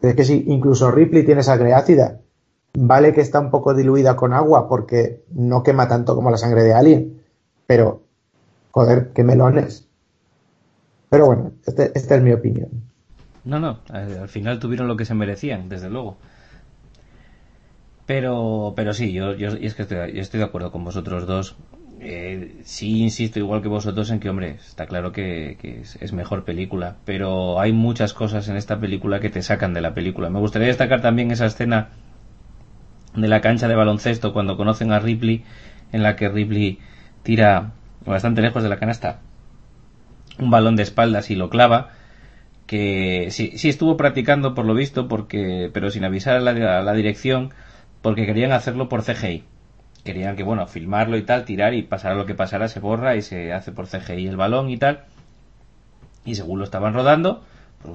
Es 0.00 0.14
que 0.14 0.24
si 0.24 0.44
incluso 0.46 0.92
Ripley 0.92 1.24
tiene 1.24 1.42
sangre 1.42 1.74
ácida, 1.74 2.20
vale 2.74 3.12
que 3.12 3.20
está 3.20 3.40
un 3.40 3.50
poco 3.50 3.74
diluida 3.74 4.14
con 4.14 4.32
agua 4.32 4.68
porque 4.68 5.24
no 5.32 5.64
quema 5.64 5.88
tanto 5.88 6.14
como 6.14 6.30
la 6.30 6.36
sangre 6.36 6.62
de 6.62 6.72
Alien, 6.72 7.22
pero 7.66 8.01
joder, 8.72 9.12
qué 9.14 9.22
melones. 9.22 9.88
Pero 11.08 11.26
bueno, 11.26 11.52
este, 11.66 11.92
esta 11.94 12.16
es 12.16 12.22
mi 12.22 12.32
opinión. 12.32 12.68
No, 13.44 13.60
no, 13.60 13.80
al 13.88 14.28
final 14.28 14.58
tuvieron 14.58 14.88
lo 14.88 14.96
que 14.96 15.04
se 15.04 15.14
merecían, 15.14 15.68
desde 15.68 15.90
luego. 15.90 16.16
Pero, 18.06 18.72
pero 18.74 18.92
sí, 18.92 19.12
yo, 19.12 19.34
yo, 19.34 19.48
es 19.50 19.74
que 19.74 19.82
estoy, 19.82 20.18
estoy 20.18 20.38
de 20.38 20.46
acuerdo 20.46 20.72
con 20.72 20.84
vosotros 20.84 21.26
dos. 21.26 21.56
Eh, 22.00 22.62
sí 22.64 23.00
insisto 23.00 23.38
igual 23.38 23.62
que 23.62 23.68
vosotros 23.68 24.10
en 24.10 24.18
que, 24.18 24.28
hombre, 24.28 24.56
está 24.66 24.86
claro 24.86 25.12
que, 25.12 25.56
es, 26.00 26.12
mejor 26.12 26.44
película, 26.44 26.96
pero 27.04 27.60
hay 27.60 27.72
muchas 27.72 28.12
cosas 28.12 28.48
en 28.48 28.56
esta 28.56 28.80
película 28.80 29.20
que 29.20 29.30
te 29.30 29.42
sacan 29.42 29.72
de 29.72 29.82
la 29.82 29.94
película. 29.94 30.28
Me 30.28 30.40
gustaría 30.40 30.66
destacar 30.66 31.00
también 31.00 31.30
esa 31.30 31.46
escena 31.46 31.90
de 33.14 33.28
la 33.28 33.40
cancha 33.40 33.68
de 33.68 33.76
baloncesto 33.76 34.32
cuando 34.32 34.56
conocen 34.56 34.92
a 34.92 34.98
Ripley, 34.98 35.44
en 35.92 36.02
la 36.02 36.16
que 36.16 36.28
Ripley 36.28 36.80
tira 37.22 37.72
bastante 38.04 38.42
lejos 38.42 38.62
de 38.62 38.68
la 38.68 38.78
canasta 38.78 39.20
un 40.38 40.50
balón 40.50 40.76
de 40.76 40.82
espaldas 40.82 41.30
y 41.30 41.34
lo 41.34 41.50
clava 41.50 41.90
que 42.66 43.28
sí, 43.30 43.52
sí 43.56 43.68
estuvo 43.68 43.96
practicando 43.96 44.54
por 44.54 44.64
lo 44.64 44.74
visto 44.74 45.08
porque 45.08 45.70
pero 45.72 45.90
sin 45.90 46.04
avisar 46.04 46.36
a 46.36 46.82
la 46.82 46.92
dirección 46.94 47.52
porque 48.02 48.26
querían 48.26 48.52
hacerlo 48.52 48.88
por 48.88 49.02
CGI. 49.02 49.44
Querían 50.04 50.34
que, 50.34 50.42
bueno, 50.42 50.66
filmarlo 50.66 51.16
y 51.16 51.22
tal, 51.22 51.44
tirar 51.44 51.72
y 51.74 51.82
pasar 51.82 52.16
lo 52.16 52.26
que 52.26 52.34
pasara, 52.34 52.68
se 52.68 52.80
borra 52.80 53.16
y 53.16 53.22
se 53.22 53.52
hace 53.52 53.70
por 53.70 53.86
CGI 53.86 54.26
el 54.26 54.36
balón 54.36 54.68
y 54.68 54.76
tal. 54.76 55.04
Y 56.24 56.34
según 56.34 56.58
lo 56.58 56.64
estaban 56.64 56.92
rodando, 56.92 57.44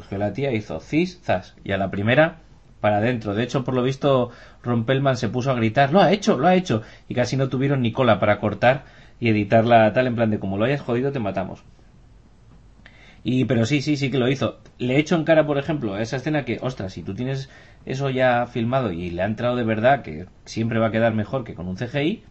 que 0.10 0.18
la 0.18 0.34
tía 0.34 0.54
hizo 0.54 0.80
cis, 0.80 1.20
zas. 1.22 1.56
Y 1.64 1.74
a 1.74 1.78
la 1.78 1.92
primera, 1.92 2.38
para 2.80 2.98
adentro. 2.98 3.36
De 3.36 3.44
hecho, 3.44 3.66
por 3.66 3.74
lo 3.74 3.84
visto, 3.84 4.32
Rompelman 4.64 5.18
se 5.18 5.28
puso 5.28 5.52
a 5.52 5.56
gritar, 5.56 5.92
lo 5.92 6.02
ha 6.02 6.14
hecho, 6.14 6.38
lo 6.38 6.48
ha 6.48 6.56
hecho. 6.56 6.82
Y 7.10 7.14
casi 7.14 7.36
no 7.36 7.50
tuvieron 7.50 7.82
ni 7.82 7.92
cola 7.92 8.20
para 8.20 8.40
cortar 8.40 8.86
y 9.20 9.30
editarla 9.30 9.92
tal 9.94 10.08
en 10.08 10.16
plan 10.16 10.32
de 10.32 10.40
como 10.40 10.58
lo 10.58 10.66
hayas 10.66 10.82
jodido, 10.82 11.12
te 11.12 11.20
matamos. 11.20 11.64
Y, 13.24 13.46
pero 13.46 13.66
sí, 13.66 13.82
sí, 13.82 13.98
sí 13.98 14.10
que 14.10 14.20
lo 14.20 14.30
hizo. 14.30 14.60
Le 14.78 14.98
echo 14.98 15.16
en 15.16 15.26
cara, 15.26 15.46
por 15.46 15.58
ejemplo, 15.58 15.96
a 15.96 16.02
esa 16.02 16.16
escena 16.16 16.46
que, 16.46 16.60
ostras, 16.62 16.94
si 16.94 17.04
tú 17.04 17.14
tienes 17.14 17.50
eso 17.86 18.10
ya 18.10 18.46
filmado 18.48 18.92
y 18.92 19.10
le 19.10 19.22
ha 19.22 19.26
entrado 19.26 19.56
de 19.56 19.64
verdad, 19.64 20.02
que 20.02 20.28
siempre 20.46 20.80
va 20.80 20.88
a 20.88 20.92
quedar 20.92 21.14
mejor 21.14 21.44
que 21.44 21.54
con 21.54 21.68
un 21.68 21.76
CGI, 21.76 22.24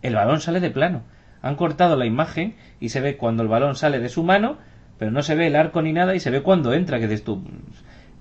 el 0.00 0.14
balón 0.14 0.40
sale 0.40 0.60
de 0.60 0.70
plano. 0.70 1.02
Han 1.42 1.56
cortado 1.56 1.96
la 1.96 2.06
imagen 2.06 2.54
y 2.80 2.90
se 2.90 3.00
ve 3.00 3.16
cuando 3.16 3.42
el 3.42 3.48
balón 3.48 3.74
sale 3.74 3.98
de 3.98 4.08
su 4.08 4.22
mano, 4.22 4.58
pero 4.98 5.10
no 5.10 5.22
se 5.22 5.34
ve 5.34 5.48
el 5.48 5.56
arco 5.56 5.82
ni 5.82 5.92
nada 5.92 6.14
y 6.14 6.20
se 6.20 6.30
ve 6.30 6.42
cuando 6.42 6.72
entra, 6.72 6.98
que 6.98 7.08
dices 7.08 7.24
tú, 7.24 7.44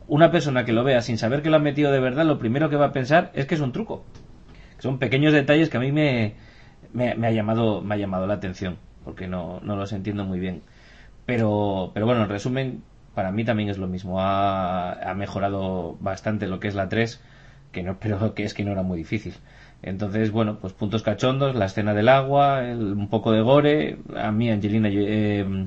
una 0.07 0.31
persona 0.31 0.65
que 0.65 0.73
lo 0.73 0.83
vea 0.83 1.01
sin 1.01 1.17
saber 1.17 1.41
que 1.41 1.49
lo 1.49 1.57
ha 1.57 1.59
metido 1.59 1.91
de 1.91 1.99
verdad, 1.99 2.25
lo 2.25 2.39
primero 2.39 2.69
que 2.69 2.75
va 2.75 2.87
a 2.87 2.91
pensar 2.91 3.31
es 3.35 3.45
que 3.45 3.55
es 3.55 3.61
un 3.61 3.71
truco. 3.71 4.03
Son 4.79 4.97
pequeños 4.97 5.31
detalles 5.31 5.69
que 5.69 5.77
a 5.77 5.79
mí 5.79 5.91
me, 5.91 6.35
me, 6.93 7.11
ha, 7.11 7.31
llamado, 7.31 7.81
me 7.81 7.95
ha 7.95 7.97
llamado 7.97 8.27
la 8.27 8.35
atención, 8.35 8.77
porque 9.03 9.27
no, 9.27 9.59
no 9.61 9.75
los 9.75 9.93
entiendo 9.93 10.25
muy 10.25 10.39
bien. 10.39 10.61
Pero, 11.25 11.91
pero 11.93 12.05
bueno, 12.05 12.23
en 12.23 12.29
resumen, 12.29 12.83
para 13.15 13.31
mí 13.31 13.45
también 13.45 13.69
es 13.69 13.77
lo 13.77 13.87
mismo. 13.87 14.17
Ha, 14.19 15.13
mejorado 15.15 15.97
bastante 15.99 16.47
lo 16.47 16.59
que 16.59 16.67
es 16.67 16.75
la 16.75 16.89
3, 16.89 17.21
que 17.71 17.83
no, 17.83 17.97
pero 18.01 18.33
que 18.33 18.43
es 18.43 18.53
que 18.53 18.63
no 18.63 18.71
era 18.71 18.83
muy 18.83 18.97
difícil. 18.97 19.33
Entonces, 19.83 20.31
bueno, 20.31 20.59
pues 20.59 20.73
puntos 20.73 21.01
cachondos, 21.03 21.55
la 21.55 21.65
escena 21.65 21.93
del 21.93 22.09
agua, 22.09 22.61
un 22.61 23.09
poco 23.09 23.31
de 23.31 23.41
gore. 23.41 23.97
A 24.15 24.31
mí, 24.31 24.51
Angelina, 24.51 24.89
eh, 24.91 25.65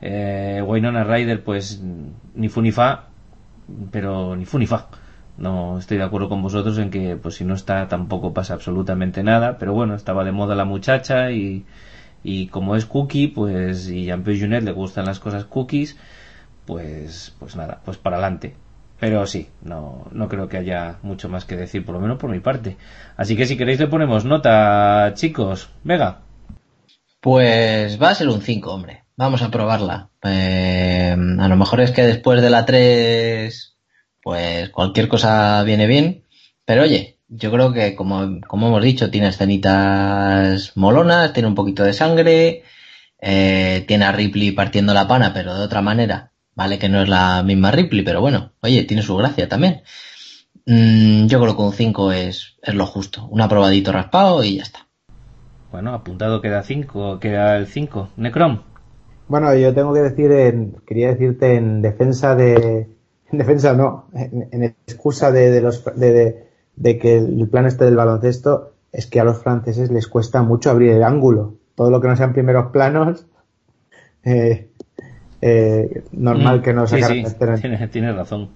eh, 0.00 0.62
Wynonna 0.66 1.06
pues 1.44 1.82
ni 2.34 2.48
fu 2.48 2.60
ni 2.60 2.72
fa, 2.72 3.06
pero 3.90 4.36
ni 4.36 4.44
fu 4.44 4.58
ni 4.58 4.66
fa. 4.66 4.88
No 5.38 5.78
estoy 5.78 5.98
de 5.98 6.04
acuerdo 6.04 6.28
con 6.28 6.42
vosotros 6.42 6.78
en 6.78 6.90
que, 6.90 7.16
pues 7.16 7.36
si 7.36 7.44
no 7.44 7.54
está, 7.54 7.88
tampoco 7.88 8.34
pasa 8.34 8.54
absolutamente 8.54 9.22
nada. 9.22 9.58
Pero 9.58 9.72
bueno, 9.72 9.94
estaba 9.94 10.24
de 10.24 10.32
moda 10.32 10.54
la 10.54 10.64
muchacha 10.64 11.30
y, 11.30 11.64
y 12.22 12.48
como 12.48 12.76
es 12.76 12.86
cookie, 12.86 13.28
pues 13.28 13.88
y 13.88 14.04
Jean-Pierre 14.04 14.40
Junet 14.40 14.64
le 14.64 14.72
gustan 14.72 15.06
las 15.06 15.20
cosas 15.20 15.44
cookies 15.44 15.96
pues, 16.68 17.34
pues 17.38 17.56
nada, 17.56 17.80
pues 17.82 17.96
para 17.96 18.16
adelante. 18.16 18.54
Pero 19.00 19.26
sí, 19.26 19.48
no, 19.62 20.06
no 20.12 20.28
creo 20.28 20.48
que 20.48 20.58
haya 20.58 20.98
mucho 21.02 21.30
más 21.30 21.46
que 21.46 21.56
decir, 21.56 21.82
por 21.82 21.94
lo 21.94 22.00
menos 22.00 22.18
por 22.18 22.28
mi 22.28 22.40
parte. 22.40 22.76
Así 23.16 23.36
que 23.36 23.46
si 23.46 23.56
queréis 23.56 23.80
le 23.80 23.86
ponemos 23.86 24.26
nota, 24.26 25.12
chicos. 25.14 25.70
Vega. 25.82 26.20
Pues 27.20 28.00
va 28.00 28.10
a 28.10 28.14
ser 28.14 28.28
un 28.28 28.42
5, 28.42 28.70
hombre. 28.70 29.04
Vamos 29.16 29.40
a 29.40 29.50
probarla. 29.50 30.10
Eh, 30.22 31.16
a 31.16 31.48
lo 31.48 31.56
mejor 31.56 31.80
es 31.80 31.90
que 31.90 32.02
después 32.02 32.42
de 32.42 32.50
la 32.50 32.66
3, 32.66 33.77
pues 34.28 34.68
cualquier 34.68 35.08
cosa 35.08 35.62
viene 35.62 35.86
bien. 35.86 36.24
Pero 36.66 36.82
oye, 36.82 37.16
yo 37.28 37.50
creo 37.50 37.72
que 37.72 37.94
como, 37.94 38.42
como 38.46 38.66
hemos 38.66 38.82
dicho, 38.82 39.10
tiene 39.10 39.28
escenitas 39.28 40.76
molonas, 40.76 41.32
tiene 41.32 41.48
un 41.48 41.54
poquito 41.54 41.82
de 41.82 41.94
sangre, 41.94 42.62
eh, 43.22 43.84
tiene 43.88 44.04
a 44.04 44.12
Ripley 44.12 44.52
partiendo 44.52 44.92
la 44.92 45.08
pana, 45.08 45.32
pero 45.32 45.54
de 45.54 45.64
otra 45.64 45.80
manera. 45.80 46.32
Vale 46.54 46.78
que 46.78 46.90
no 46.90 47.00
es 47.00 47.08
la 47.08 47.42
misma 47.42 47.70
Ripley, 47.70 48.02
pero 48.02 48.20
bueno, 48.20 48.52
oye, 48.60 48.84
tiene 48.84 49.02
su 49.02 49.16
gracia 49.16 49.48
también. 49.48 49.80
Mm, 50.66 51.24
yo 51.26 51.40
creo 51.40 51.56
que 51.56 51.62
un 51.62 51.72
5 51.72 52.12
es, 52.12 52.58
es 52.60 52.74
lo 52.74 52.84
justo. 52.84 53.26
Un 53.30 53.40
aprobadito 53.40 53.92
raspado 53.92 54.44
y 54.44 54.56
ya 54.56 54.64
está. 54.64 54.88
Bueno, 55.72 55.94
apuntado 55.94 56.42
queda 56.42 56.62
5, 56.62 57.18
queda 57.18 57.56
el 57.56 57.66
5. 57.66 58.10
Necrom. 58.18 58.60
Bueno, 59.26 59.54
yo 59.54 59.72
tengo 59.72 59.94
que 59.94 60.00
decir, 60.00 60.30
en, 60.32 60.76
quería 60.86 61.08
decirte 61.08 61.54
en 61.54 61.80
defensa 61.80 62.34
de, 62.34 62.97
en 63.32 63.38
defensa 63.38 63.74
no, 63.74 64.06
en, 64.14 64.62
excusa 64.62 65.30
de, 65.32 65.50
de 65.50 65.60
los, 65.60 65.84
de, 65.96 66.46
de, 66.76 66.98
que 66.98 67.18
el 67.18 67.48
plan 67.48 67.66
este 67.66 67.84
del 67.84 67.96
baloncesto 67.96 68.72
es 68.92 69.06
que 69.06 69.20
a 69.20 69.24
los 69.24 69.38
franceses 69.38 69.90
les 69.90 70.08
cuesta 70.08 70.42
mucho 70.42 70.70
abrir 70.70 70.92
el 70.92 71.02
ángulo. 71.02 71.54
Todo 71.74 71.90
lo 71.90 72.00
que 72.00 72.08
no 72.08 72.16
sean 72.16 72.32
primeros 72.32 72.70
planos, 72.70 73.26
eh, 74.24 74.68
eh, 75.40 76.04
normal 76.12 76.60
mm, 76.60 76.62
que 76.62 76.72
no 76.72 76.86
sacaran 76.86 77.26
sí, 77.26 77.88
Tienes, 77.90 78.16
razón. 78.16 78.50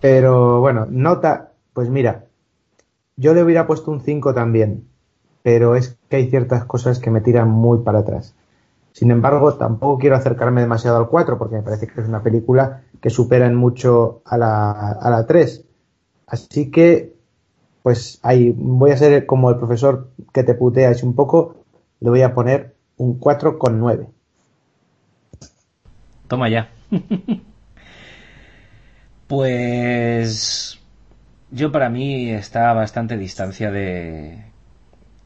Pero 0.00 0.60
bueno, 0.60 0.86
nota, 0.88 1.52
pues 1.72 1.88
mira, 1.88 2.24
yo 3.16 3.34
le 3.34 3.42
hubiera 3.42 3.66
puesto 3.66 3.90
un 3.90 4.00
5 4.00 4.34
también, 4.34 4.84
pero 5.42 5.76
es 5.76 5.98
que 6.08 6.16
hay 6.16 6.28
ciertas 6.28 6.64
cosas 6.64 6.98
que 6.98 7.10
me 7.10 7.20
tiran 7.20 7.48
muy 7.48 7.78
para 7.78 8.00
atrás. 8.00 8.34
Sin 8.96 9.10
embargo, 9.10 9.52
tampoco 9.56 9.98
quiero 9.98 10.16
acercarme 10.16 10.62
demasiado 10.62 10.96
al 10.96 11.08
4 11.08 11.36
porque 11.36 11.56
me 11.56 11.62
parece 11.62 11.86
que 11.86 12.00
es 12.00 12.08
una 12.08 12.22
película 12.22 12.84
que 12.98 13.10
supera 13.10 13.44
en 13.44 13.54
mucho 13.54 14.22
a 14.24 14.38
la, 14.38 14.70
a 14.92 15.10
la 15.10 15.26
3. 15.26 15.66
Así 16.26 16.70
que, 16.70 17.14
pues 17.82 18.18
ahí 18.22 18.54
voy 18.56 18.92
a 18.92 18.96
ser 18.96 19.26
como 19.26 19.50
el 19.50 19.58
profesor 19.58 20.08
que 20.32 20.44
te 20.44 20.54
puteas 20.54 21.02
un 21.02 21.14
poco, 21.14 21.56
le 22.00 22.08
voy 22.08 22.22
a 22.22 22.32
poner 22.32 22.74
un 22.96 23.20
4,9. 23.20 24.08
Toma 26.26 26.48
ya. 26.48 26.70
pues 29.26 30.80
yo 31.50 31.70
para 31.70 31.90
mí 31.90 32.30
está 32.30 32.70
a 32.70 32.72
bastante 32.72 33.18
distancia 33.18 33.70
de, 33.70 34.42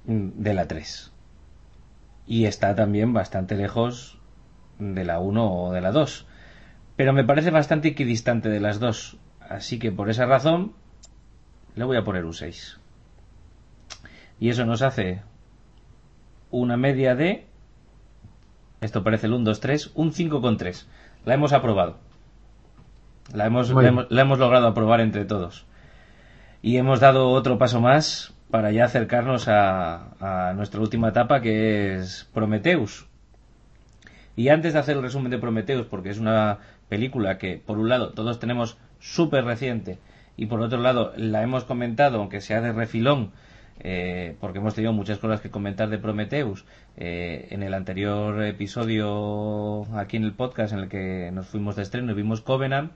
de 0.07 0.55
la 0.55 0.67
3. 0.67 1.10
Y 2.31 2.45
está 2.45 2.77
también 2.77 3.13
bastante 3.13 3.57
lejos 3.57 4.17
de 4.79 5.05
la 5.05 5.19
1 5.19 5.53
o 5.53 5.73
de 5.73 5.81
la 5.81 5.91
2. 5.91 6.29
Pero 6.95 7.13
me 7.13 7.25
parece 7.25 7.51
bastante 7.51 7.89
equidistante 7.89 8.49
de 8.49 8.61
las 8.61 8.79
dos. 8.79 9.17
Así 9.41 9.81
que 9.81 9.91
por 9.91 10.09
esa 10.09 10.27
razón 10.27 10.73
le 11.75 11.83
voy 11.83 11.97
a 11.97 12.05
poner 12.05 12.25
un 12.25 12.33
6. 12.33 12.79
Y 14.39 14.49
eso 14.49 14.65
nos 14.65 14.81
hace 14.83 15.23
una 16.53 16.77
media 16.77 17.17
de 17.17 17.49
esto 18.81 19.03
parece 19.03 19.27
el 19.27 19.33
1, 19.33 19.47
2, 19.47 19.59
3, 19.59 19.91
un 19.97 20.13
5,3. 20.13 20.87
La 21.25 21.35
hemos 21.35 21.53
aprobado. 21.53 21.99
La 23.35 23.47
hemos, 23.47 23.71
la 23.71 24.21
hemos, 24.21 24.39
logrado 24.39 24.69
aprobar 24.69 25.01
entre 25.01 25.25
todos. 25.25 25.67
Y 26.63 26.77
hemos 26.77 27.01
dado 27.01 27.31
otro 27.31 27.59
paso 27.59 27.81
más 27.81 28.33
para 28.51 28.73
ya 28.73 28.85
acercarnos 28.85 29.47
a, 29.49 30.53
nuestra 30.57 30.81
última 30.81 31.09
etapa 31.09 31.41
que 31.41 31.95
es 31.97 32.29
Prometheus. 32.35 33.07
Y 34.37 34.49
antes 34.49 34.73
de 34.73 34.79
hacer 34.79 34.97
el 34.97 35.03
resumen 35.03 35.31
de 35.31 35.39
Prometheus, 35.39 35.87
porque 35.87 36.11
es 36.11 36.19
una 36.19 36.59
película 36.89 37.39
que, 37.39 37.59
por 37.65 37.79
un 37.79 37.89
lado, 37.89 38.13
todos 38.13 38.41
tenemos 38.41 38.79
súper 38.99 39.45
reciente 39.45 39.99
y 40.37 40.47
por 40.47 40.61
otro 40.61 40.81
lado 40.81 41.13
la 41.17 41.43
hemos 41.43 41.65
comentado, 41.65 42.19
aunque 42.19 42.41
sea 42.41 42.61
de 42.61 42.73
refilón, 42.73 43.33
eh, 43.81 44.37
porque 44.41 44.59
hemos 44.59 44.75
tenido 44.75 44.93
muchas 44.93 45.19
cosas 45.19 45.41
que 45.41 45.51
comentar 45.51 45.89
de 45.89 45.99
Prometheus. 45.99 46.65
Eh, 46.97 47.49
en 47.51 47.63
el 47.63 47.75
anterior 47.75 48.43
episodio 48.43 49.87
aquí 49.97 50.17
en 50.17 50.25
el 50.25 50.33
podcast 50.33 50.73
en 50.73 50.81
el 50.81 50.89
que 50.89 51.31
nos 51.33 51.47
fuimos 51.47 51.77
de 51.77 51.83
estreno 51.83 52.13
y 52.13 52.15
vimos 52.15 52.41
Covenant, 52.41 52.93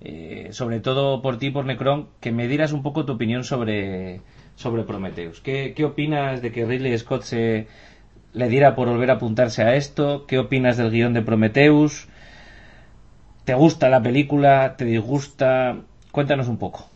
eh, 0.00 0.48
sobre 0.52 0.80
todo 0.80 1.22
por 1.22 1.38
ti, 1.38 1.50
por 1.50 1.64
Necron, 1.64 2.08
que 2.20 2.32
me 2.32 2.48
dieras 2.48 2.72
un 2.72 2.82
poco 2.82 3.04
tu 3.04 3.12
opinión 3.12 3.44
sobre, 3.44 4.20
sobre 4.56 4.84
Prometheus. 4.84 5.40
¿Qué, 5.40 5.74
¿Qué 5.74 5.84
opinas 5.84 6.42
de 6.42 6.52
que 6.52 6.64
Ridley 6.64 6.96
Scott 6.98 7.22
se 7.22 7.66
le 8.32 8.48
diera 8.48 8.74
por 8.74 8.88
volver 8.88 9.10
a 9.10 9.14
apuntarse 9.14 9.62
a 9.62 9.74
esto? 9.76 10.26
¿Qué 10.26 10.38
opinas 10.38 10.76
del 10.76 10.90
guion 10.90 11.14
de 11.14 11.22
Prometheus? 11.22 12.08
¿Te 13.44 13.54
gusta 13.54 13.88
la 13.88 14.02
película? 14.02 14.76
¿Te 14.76 14.84
disgusta? 14.84 15.76
Cuéntanos 16.10 16.48
un 16.48 16.56
poco. 16.56 16.88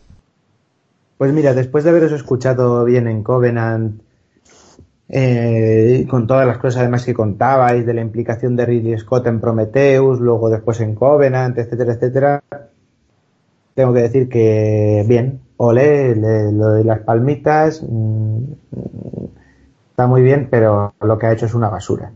Pues 1.17 1.33
mira, 1.33 1.53
después 1.53 1.83
de 1.83 1.89
haberos 1.89 2.11
escuchado 2.11 2.85
bien 2.85 3.07
en 3.07 3.23
Covenant, 3.23 4.01
eh, 5.09 6.05
con 6.09 6.27
todas 6.27 6.47
las 6.47 6.59
cosas 6.59 6.81
además 6.81 7.05
que 7.05 7.13
contabais, 7.13 7.85
de 7.85 7.93
la 7.93 8.01
implicación 8.01 8.55
de 8.55 8.65
Ridley 8.65 8.97
Scott 8.97 9.27
en 9.27 9.41
Prometheus, 9.41 10.19
luego 10.19 10.49
después 10.49 10.79
en 10.79 10.95
Covenant, 10.95 11.57
etcétera, 11.57 11.93
etcétera, 11.93 12.43
tengo 13.73 13.93
que 13.93 14.01
decir 14.01 14.29
que 14.29 15.03
bien, 15.07 15.41
ole, 15.61 16.15
lo 16.15 16.69
de 16.73 16.83
las 16.83 16.99
palmitas, 17.01 17.83
mm, 17.87 18.43
está 19.91 20.07
muy 20.07 20.21
bien, 20.21 20.47
pero 20.49 20.93
lo 21.01 21.17
que 21.17 21.27
ha 21.27 21.33
hecho 21.33 21.45
es 21.45 21.53
una 21.53 21.69
basura. 21.69 22.11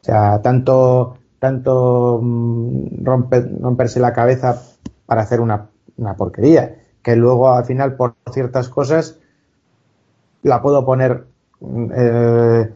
O 0.00 0.04
sea, 0.04 0.40
tanto, 0.42 1.16
tanto 1.38 2.20
mm, 2.22 3.04
romperse 3.04 4.00
la 4.00 4.12
cabeza 4.12 4.62
para 5.06 5.22
hacer 5.22 5.40
una, 5.40 5.68
una 5.96 6.14
porquería 6.14 6.76
que 7.04 7.14
luego 7.16 7.52
al 7.52 7.66
final 7.66 7.96
por 7.96 8.14
ciertas 8.32 8.68
cosas 8.70 9.18
la 10.42 10.62
puedo 10.62 10.84
poner 10.84 11.26
eh, 11.94 12.72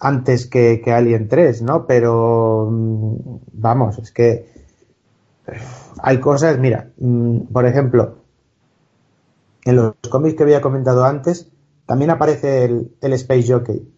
antes 0.00 0.46
que, 0.46 0.82
que, 0.84 0.92
Alien 0.92 1.28
3, 1.28 1.62
¿no? 1.62 1.86
Pero 1.86 2.68
mm, 2.70 3.16
vamos, 3.52 3.98
es 3.98 4.12
que 4.12 4.46
hay 6.02 6.18
cosas, 6.20 6.58
mira, 6.58 6.88
mm, 6.98 7.52
por 7.52 7.66
ejemplo, 7.66 8.17
en 9.64 9.76
los 9.76 9.94
cómics 10.10 10.36
que 10.36 10.42
había 10.42 10.60
comentado 10.60 11.04
antes, 11.04 11.50
también 11.86 12.10
aparece 12.10 12.64
el, 12.64 13.12
Space 13.14 13.50
Jockey. 13.50 13.90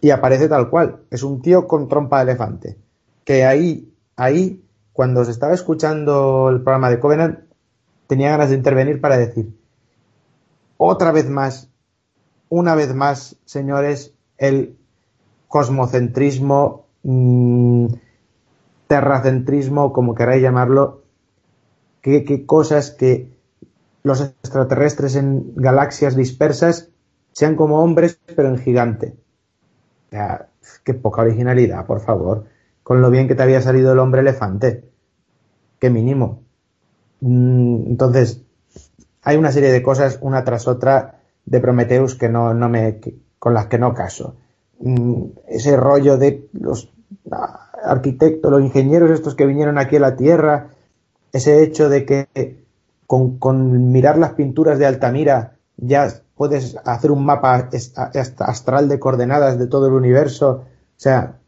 Y 0.00 0.10
aparece 0.10 0.48
tal 0.48 0.70
cual, 0.70 1.02
es 1.10 1.22
un 1.22 1.40
tío 1.40 1.68
con 1.68 1.88
trompa 1.88 2.18
de 2.18 2.32
elefante. 2.32 2.78
Que 3.24 3.44
ahí, 3.44 3.94
ahí, 4.16 4.64
cuando 4.92 5.24
se 5.24 5.30
estaba 5.30 5.54
escuchando 5.54 6.48
el 6.50 6.62
programa 6.62 6.90
de 6.90 6.98
Covenant, 6.98 7.38
tenía 8.08 8.30
ganas 8.30 8.50
de 8.50 8.56
intervenir 8.56 9.00
para 9.00 9.16
decir, 9.16 9.56
otra 10.76 11.12
vez 11.12 11.30
más, 11.30 11.70
una 12.48 12.74
vez 12.74 12.92
más, 12.92 13.36
señores, 13.44 14.12
el 14.36 14.76
cosmocentrismo, 15.46 16.86
mm, 17.04 17.86
terracentrismo, 18.88 19.92
como 19.92 20.14
queráis 20.16 20.42
llamarlo, 20.42 21.02
qué 22.00 22.44
cosas 22.46 22.90
que 22.90 23.31
los 24.02 24.20
extraterrestres 24.20 25.16
en 25.16 25.54
galaxias 25.54 26.16
dispersas 26.16 26.88
sean 27.32 27.56
como 27.56 27.82
hombres, 27.82 28.18
pero 28.34 28.48
en 28.48 28.58
gigante. 28.58 29.14
O 30.08 30.10
sea, 30.10 30.48
qué 30.84 30.94
poca 30.94 31.22
originalidad, 31.22 31.86
por 31.86 32.00
favor. 32.00 32.44
Con 32.82 33.00
lo 33.00 33.10
bien 33.10 33.28
que 33.28 33.34
te 33.34 33.42
había 33.42 33.62
salido 33.62 33.92
el 33.92 33.98
hombre 33.98 34.20
elefante. 34.20 34.84
Qué 35.78 35.88
mínimo. 35.88 36.42
Mm, 37.20 37.86
entonces, 37.86 38.42
hay 39.22 39.36
una 39.36 39.52
serie 39.52 39.70
de 39.70 39.82
cosas 39.82 40.18
una 40.20 40.44
tras 40.44 40.66
otra 40.66 41.20
de 41.44 41.60
Prometheus 41.60 42.14
que 42.14 42.28
no, 42.28 42.54
no 42.54 42.68
me, 42.68 43.00
con 43.38 43.54
las 43.54 43.66
que 43.66 43.78
no 43.78 43.94
caso. 43.94 44.36
Mm, 44.80 45.24
ese 45.48 45.76
rollo 45.76 46.18
de 46.18 46.48
los 46.52 46.92
arquitectos, 47.84 48.50
los 48.50 48.62
ingenieros 48.62 49.10
estos 49.10 49.34
que 49.34 49.46
vinieron 49.46 49.78
aquí 49.78 49.96
a 49.96 50.00
la 50.00 50.16
Tierra, 50.16 50.70
ese 51.32 51.62
hecho 51.62 51.88
de 51.88 52.04
que 52.04 52.61
con, 53.12 53.36
con 53.36 53.92
mirar 53.92 54.16
las 54.16 54.32
pinturas 54.32 54.78
de 54.78 54.86
Altamira 54.86 55.58
ya 55.76 56.08
puedes 56.34 56.78
hacer 56.82 57.10
un 57.10 57.26
mapa 57.26 57.68
astral 58.38 58.88
de 58.88 58.98
coordenadas 58.98 59.58
de 59.58 59.66
todo 59.66 59.88
el 59.88 59.92
universo. 59.92 60.64
O 60.64 60.96
sea, 60.96 61.38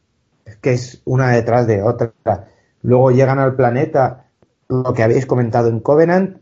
que 0.61 0.75
es 0.75 1.01
una 1.07 1.31
detrás 1.31 1.67
de 1.67 1.83
otra. 1.83 2.13
Luego 2.83 3.13
llegan 3.13 3.39
al 3.39 3.57
planeta 3.57 4.27
lo 4.69 4.93
que 4.93 5.05
habéis 5.05 5.25
comentado 5.25 5.71
en 5.71 5.81
Covenant, 5.81 6.37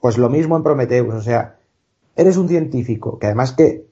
pues 0.00 0.16
lo 0.16 0.30
mismo 0.30 0.56
en 0.56 0.62
Prometheus. 0.62 1.12
O 1.12 1.20
sea, 1.20 1.58
eres 2.16 2.38
un 2.38 2.48
científico, 2.48 3.18
que 3.18 3.26
además 3.26 3.52
que 3.52 3.84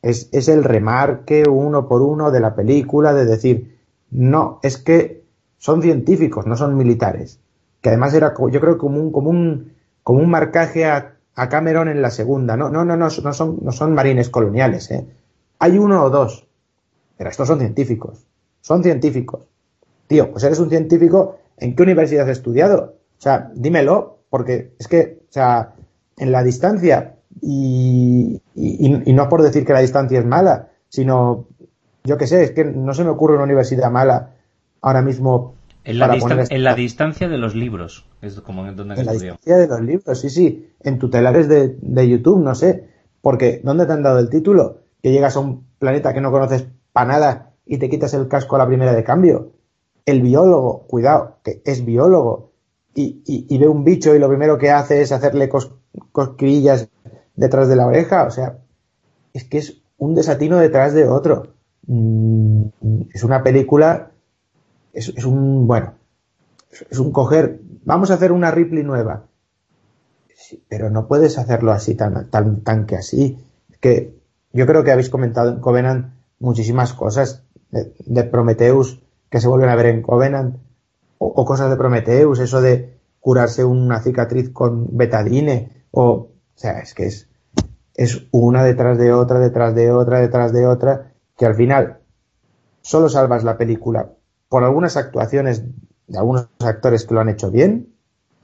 es, 0.00 0.30
es 0.32 0.48
el 0.48 0.64
remarque 0.64 1.44
uno 1.46 1.86
por 1.86 2.00
uno 2.00 2.30
de 2.30 2.40
la 2.40 2.54
película 2.54 3.12
de 3.12 3.26
decir, 3.26 3.78
no, 4.10 4.58
es 4.62 4.78
que 4.78 5.22
son 5.58 5.82
científicos, 5.82 6.46
no 6.46 6.56
son 6.56 6.78
militares. 6.78 7.40
Que 7.80 7.88
además 7.90 8.14
era, 8.14 8.34
yo 8.50 8.60
creo, 8.60 8.78
como 8.78 9.00
un, 9.00 9.12
como 9.12 9.30
un, 9.30 9.72
como 10.02 10.20
un 10.20 10.30
marcaje 10.30 10.84
a, 10.86 11.16
a 11.34 11.48
Cameron 11.48 11.88
en 11.88 12.02
la 12.02 12.10
segunda. 12.10 12.56
No, 12.56 12.68
no, 12.68 12.84
no, 12.84 12.96
no, 12.96 13.08
no 13.08 13.32
son, 13.32 13.58
no 13.62 13.72
son 13.72 13.94
marines 13.94 14.28
coloniales, 14.28 14.90
¿eh? 14.90 15.06
Hay 15.58 15.78
uno 15.78 16.02
o 16.02 16.10
dos, 16.10 16.46
pero 17.16 17.30
estos 17.30 17.48
son 17.48 17.58
científicos. 17.58 18.26
Son 18.60 18.82
científicos. 18.82 19.42
Tío, 20.06 20.30
pues 20.30 20.44
eres 20.44 20.58
un 20.58 20.70
científico 20.70 21.36
¿en 21.60 21.76
qué 21.76 21.82
universidad 21.82 22.24
has 22.24 22.38
estudiado? 22.38 22.96
O 23.18 23.22
sea, 23.22 23.50
dímelo, 23.54 24.18
porque 24.30 24.72
es 24.78 24.88
que, 24.88 25.20
o 25.28 25.32
sea, 25.32 25.74
en 26.16 26.32
la 26.32 26.42
distancia, 26.42 27.16
y, 27.40 28.40
no 28.54 29.28
por 29.28 29.42
decir 29.42 29.64
que 29.64 29.72
la 29.72 29.80
distancia 29.80 30.18
es 30.18 30.26
mala, 30.26 30.70
sino, 30.88 31.46
yo 32.02 32.16
qué 32.18 32.26
sé, 32.26 32.42
es 32.42 32.50
que 32.50 32.64
no 32.64 32.92
se 32.94 33.04
me 33.04 33.10
ocurre 33.10 33.34
una 33.34 33.44
universidad 33.44 33.90
mala 33.90 34.30
ahora 34.80 35.02
mismo. 35.02 35.54
En 35.82 35.98
la, 35.98 36.18
en 36.50 36.64
la 36.64 36.74
distancia 36.74 37.28
de 37.28 37.38
los 37.38 37.54
libros, 37.54 38.06
es 38.20 38.40
como 38.40 38.66
en 38.66 38.76
donde 38.76 38.94
En 38.94 39.06
la 39.06 39.12
distancia 39.12 39.56
de 39.56 39.66
los 39.66 39.80
libros, 39.80 40.20
sí, 40.20 40.28
sí, 40.28 40.70
en 40.80 40.98
tutelares 40.98 41.48
de, 41.48 41.76
de 41.80 42.08
YouTube, 42.08 42.42
no 42.42 42.54
sé, 42.54 42.88
porque 43.22 43.60
¿dónde 43.64 43.86
te 43.86 43.92
han 43.92 44.02
dado 44.02 44.18
el 44.18 44.28
título? 44.28 44.82
Que 45.02 45.10
llegas 45.10 45.36
a 45.36 45.40
un 45.40 45.64
planeta 45.78 46.12
que 46.12 46.20
no 46.20 46.30
conoces 46.30 46.66
para 46.92 47.08
nada 47.08 47.52
y 47.64 47.78
te 47.78 47.88
quitas 47.88 48.12
el 48.14 48.28
casco 48.28 48.56
a 48.56 48.58
la 48.58 48.66
primera 48.66 48.92
de 48.92 49.04
cambio. 49.04 49.52
El 50.04 50.22
biólogo, 50.22 50.86
cuidado, 50.86 51.38
que 51.42 51.62
es 51.64 51.84
biólogo, 51.84 52.50
y, 52.94 53.58
ve 53.58 53.68
un 53.68 53.84
bicho 53.84 54.14
y 54.14 54.18
lo 54.18 54.28
primero 54.28 54.58
que 54.58 54.70
hace 54.70 55.00
es 55.02 55.12
hacerle 55.12 55.48
cosquillas 56.12 56.88
detrás 57.36 57.68
de 57.68 57.76
la 57.76 57.86
oreja, 57.86 58.24
o 58.24 58.30
sea, 58.30 58.58
es 59.32 59.44
que 59.44 59.58
es 59.58 59.82
un 59.98 60.14
desatino 60.14 60.58
detrás 60.58 60.92
de 60.92 61.06
otro. 61.06 61.54
Mm, 61.86 62.64
es 63.12 63.24
una 63.24 63.42
película, 63.42 64.09
es, 64.92 65.24
un, 65.24 65.66
bueno, 65.66 65.94
es 66.90 66.98
un 66.98 67.12
coger, 67.12 67.60
vamos 67.84 68.10
a 68.10 68.14
hacer 68.14 68.32
una 68.32 68.50
Ripley 68.50 68.82
nueva, 68.82 69.24
pero 70.68 70.90
no 70.90 71.06
puedes 71.06 71.38
hacerlo 71.38 71.72
así, 71.72 71.94
tan, 71.94 72.28
tan, 72.30 72.86
que 72.86 72.96
así. 72.96 73.38
que 73.80 74.18
yo 74.52 74.66
creo 74.66 74.82
que 74.82 74.90
habéis 74.90 75.10
comentado 75.10 75.50
en 75.50 75.60
Covenant 75.60 76.14
muchísimas 76.38 76.92
cosas 76.92 77.44
de, 77.70 77.92
de 77.98 78.24
Prometheus 78.24 79.00
que 79.28 79.40
se 79.40 79.48
vuelven 79.48 79.68
a 79.68 79.76
ver 79.76 79.86
en 79.86 80.02
Covenant, 80.02 80.56
o, 81.18 81.44
cosas 81.44 81.70
de 81.70 81.76
Prometheus, 81.76 82.40
eso 82.40 82.60
de 82.60 82.98
curarse 83.20 83.64
una 83.64 84.00
cicatriz 84.00 84.50
con 84.50 84.96
betadine, 84.96 85.84
o, 85.92 86.04
o 86.04 86.30
sea, 86.54 86.80
es 86.80 86.94
que 86.94 87.06
es, 87.06 87.28
es 87.94 88.26
una 88.32 88.64
detrás 88.64 88.98
de 88.98 89.12
otra, 89.12 89.38
detrás 89.38 89.74
de 89.74 89.92
otra, 89.92 90.20
detrás 90.20 90.52
de 90.52 90.66
otra, 90.66 91.12
que 91.36 91.46
al 91.46 91.54
final 91.54 91.98
solo 92.80 93.08
salvas 93.08 93.44
la 93.44 93.58
película 93.58 94.10
por 94.50 94.64
algunas 94.64 94.98
actuaciones 94.98 95.62
de 96.08 96.18
algunos 96.18 96.48
actores 96.58 97.06
que 97.06 97.14
lo 97.14 97.20
han 97.20 97.30
hecho 97.30 97.50
bien. 97.50 97.94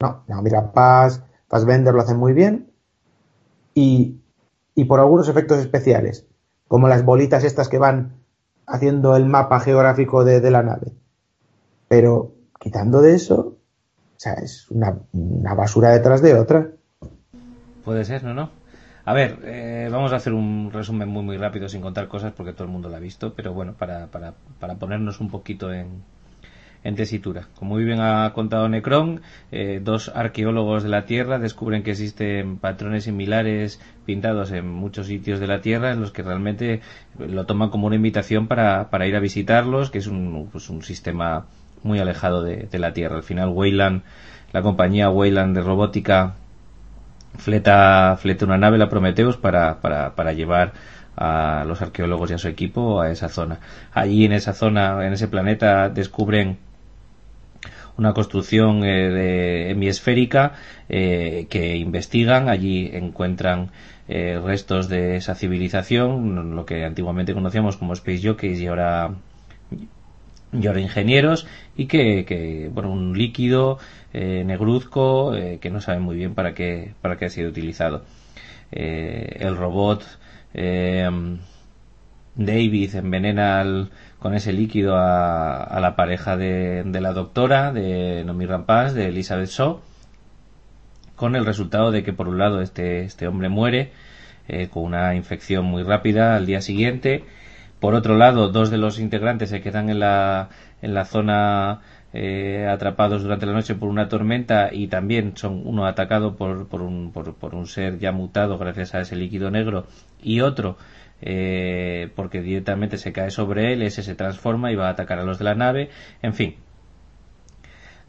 No, 0.01 0.23
no 0.29 0.41
mira, 0.41 0.73
Paz, 0.73 1.23
Vender 1.67 1.93
lo 1.93 2.01
hacen 2.01 2.17
muy 2.17 2.33
bien. 2.33 2.71
Y, 3.75 4.21
y 4.75 4.85
por 4.85 5.01
algunos 5.01 5.29
efectos 5.29 5.59
especiales, 5.59 6.27
como 6.69 6.89
las 6.89 7.05
bolitas 7.05 7.45
estas 7.45 7.69
que 7.69 7.79
van 7.79 8.15
haciendo 8.67 9.17
el 9.17 9.27
mapa 9.27 9.59
geográfico 9.59 10.25
de, 10.25 10.51
la 10.51 10.63
nave. 10.63 10.93
Pero 11.89 12.35
quitando 12.61 13.03
de 13.03 13.15
eso, 13.15 13.57
o 14.17 14.19
sea, 14.19 14.35
es 14.35 14.71
una, 14.71 14.97
basura 15.55 15.91
detrás 15.91 16.23
de 16.23 16.35
otra. 16.35 16.71
Puede 17.85 18.05
ser, 18.05 18.23
¿no? 18.23 18.33
no? 18.33 18.51
A 19.07 19.13
ver, 19.15 19.39
eh, 19.45 19.89
vamos 19.91 20.13
a 20.13 20.17
hacer 20.17 20.33
un 20.33 20.71
resumen 20.73 21.09
muy 21.09 21.23
muy 21.23 21.37
rápido 21.37 21.69
sin 21.69 21.81
contar 21.81 22.09
cosas 22.09 22.33
porque 22.37 22.53
todo 22.53 22.65
el 22.65 22.71
mundo 22.71 22.89
lo 22.89 22.97
ha 22.97 23.01
visto, 23.01 23.35
pero 23.35 23.55
bueno, 23.55 23.75
para, 23.75 24.09
para, 24.09 24.35
para 24.59 24.75
ponernos 24.75 25.21
un 25.21 25.31
poquito 25.31 25.73
en, 25.73 26.03
en 26.83 26.97
tesitura. 26.97 27.47
Como 27.55 27.75
muy 27.75 27.85
bien 27.85 28.01
ha 28.01 28.33
contado 28.33 28.69
Necron, 28.69 29.21
eh, 29.53 29.81
dos 29.81 30.11
arqueólogos 30.13 30.83
de 30.83 30.89
la 30.89 31.05
Tierra 31.05 31.39
descubren 31.39 31.85
que 31.85 31.93
existen 31.93 32.59
patrones 32.59 33.05
similares 33.05 33.81
pintados 34.05 34.51
en 34.51 34.69
muchos 34.69 35.07
sitios 35.07 35.39
de 35.39 35.47
la 35.47 35.61
Tierra 35.61 35.93
en 35.93 36.01
los 36.01 36.11
que 36.11 36.25
realmente 36.25 36.81
lo 37.17 37.47
toman 37.47 37.71
como 37.71 37.87
una 37.87 37.97
invitación 37.97 38.49
para, 38.49 38.91
para 38.91 39.07
ir 39.07 39.15
a 39.15 39.21
visitarlos, 39.21 39.91
que 39.91 39.99
es 39.99 40.09
un, 40.09 40.49
pues 40.51 40.69
un 40.69 40.83
sistema 40.83 41.47
muy 41.85 42.01
alejado 42.01 42.43
de, 42.43 42.69
la 42.77 42.93
Tierra. 42.93 43.17
Al 43.17 43.23
final, 43.23 43.51
Weyland 43.51 44.03
la 44.53 44.63
compañía 44.63 45.11
Weyland 45.11 45.57
de 45.57 45.63
robótica 45.63 46.35
fleta, 47.39 48.17
fleta 48.21 48.45
una 48.45 48.59
nave, 48.59 48.79
la 48.79 48.89
Prometheus, 48.89 49.37
para, 49.37 49.81
para, 49.81 50.15
para 50.15 50.33
llevar 50.33 50.73
a 51.17 51.65
los 51.67 51.81
arqueólogos 51.83 52.31
y 52.31 52.35
a 52.35 52.39
su 52.39 52.49
equipo 52.49 53.01
a 53.01 53.11
esa 53.11 53.29
zona. 53.29 53.61
Allí 53.93 54.25
en 54.25 54.33
esa 54.33 54.53
zona, 54.53 55.07
en 55.07 55.13
ese 55.13 55.29
planeta, 55.29 55.89
descubren 55.89 56.59
una 57.97 58.13
construcción 58.13 58.85
eh, 58.85 59.11
de 59.11 59.71
hemisférica 59.71 60.53
eh, 60.89 61.47
que 61.49 61.77
investigan. 61.77 62.49
Allí 62.49 62.91
encuentran 62.93 63.71
eh, 64.09 64.41
restos 64.45 64.89
de 64.89 65.17
esa 65.17 65.35
civilización, 65.35 66.55
lo 66.55 66.67
que 66.67 66.85
antiguamente 66.85 67.35
conocíamos 67.35 67.77
como 67.77 67.95
Space 67.95 68.21
Jockeys 68.23 68.61
y 68.61 68.67
ahora 68.67 69.15
y 70.53 70.67
ahora 70.67 70.81
ingenieros 70.81 71.47
y 71.77 71.87
que, 71.87 72.25
que 72.25 72.71
bueno 72.73 72.91
un 72.91 73.17
líquido 73.17 73.79
negruzco 74.13 75.33
que 75.61 75.71
no 75.71 75.81
saben 75.83 76.03
muy 76.03 76.17
bien 76.17 76.35
para 76.35 76.55
qué 76.55 76.95
para 77.03 77.19
qué 77.19 77.27
ha 77.27 77.29
sido 77.29 77.51
utilizado. 77.51 78.05
El 78.71 79.57
robot 79.57 80.05
David 82.37 82.95
envenena 82.95 83.89
con 84.19 84.35
ese 84.35 84.53
líquido 84.53 84.97
a, 84.97 85.79
la 85.81 85.97
pareja 85.97 86.37
de, 86.37 86.85
la 86.85 87.13
doctora, 87.13 87.73
de 87.73 88.25
Nomi 88.25 88.45
Rampaz, 88.45 88.93
de 88.93 89.09
Elizabeth 89.09 89.49
Shaw, 89.49 89.81
con 91.15 91.35
el 91.35 91.47
resultado 91.47 91.91
de 91.91 92.03
que 92.03 92.13
por 92.13 92.29
un 92.29 92.39
lado 92.39 92.61
este, 92.61 93.05
este 93.05 93.27
hombre 93.27 93.49
muere 93.49 93.93
eh, 94.49 94.69
con 94.69 94.85
una 94.85 95.15
infección 95.15 95.65
muy 95.65 95.83
rápida 95.83 96.37
al 96.37 96.45
día 96.45 96.61
siguiente, 96.61 97.25
por 97.81 97.95
otro 97.95 98.17
lado 98.17 98.49
dos 98.49 98.71
de 98.71 98.79
los 98.79 98.99
integrantes 98.99 99.51
se 99.51 99.61
quedan 99.61 99.91
en 99.91 100.01
la, 100.01 100.49
en 100.83 100.95
la 100.95 101.05
zona 101.05 101.81
eh, 102.13 102.67
atrapados 102.71 103.23
durante 103.23 103.47
la 103.47 103.53
noche 103.53 103.75
por 103.75 103.89
una 103.89 104.09
tormenta 104.09 104.71
y 104.73 104.89
también 104.89 105.37
son 105.37 105.63
uno 105.67 105.87
atacado 105.87 106.37
por, 106.37 106.69
por, 106.69 106.83
un, 106.83 107.13
por, 107.13 107.55
un 107.55 107.67
ser 107.67 107.99
ya 107.99 108.13
mutado 108.13 108.59
gracias 108.59 108.95
a 108.95 109.01
ese 109.01 109.17
líquido 109.17 109.51
negro 109.51 109.87
y 110.23 110.41
otro 110.41 110.77
eh, 111.21 112.11
porque 112.15 112.41
directamente 112.43 112.99
se 112.99 113.13
cae 113.13 113.31
sobre 113.31 113.73
él, 113.73 113.83
ese 113.83 114.03
se 114.03 114.15
transforma 114.15 114.73
y 114.73 114.77
va 114.77 114.89
a 114.89 114.91
atacar 114.91 115.19
a 115.19 115.25
los 115.25 115.39
de 115.39 115.45
la 115.45 115.55
nave, 115.55 115.91
en 116.23 116.35
fin. 116.35 116.57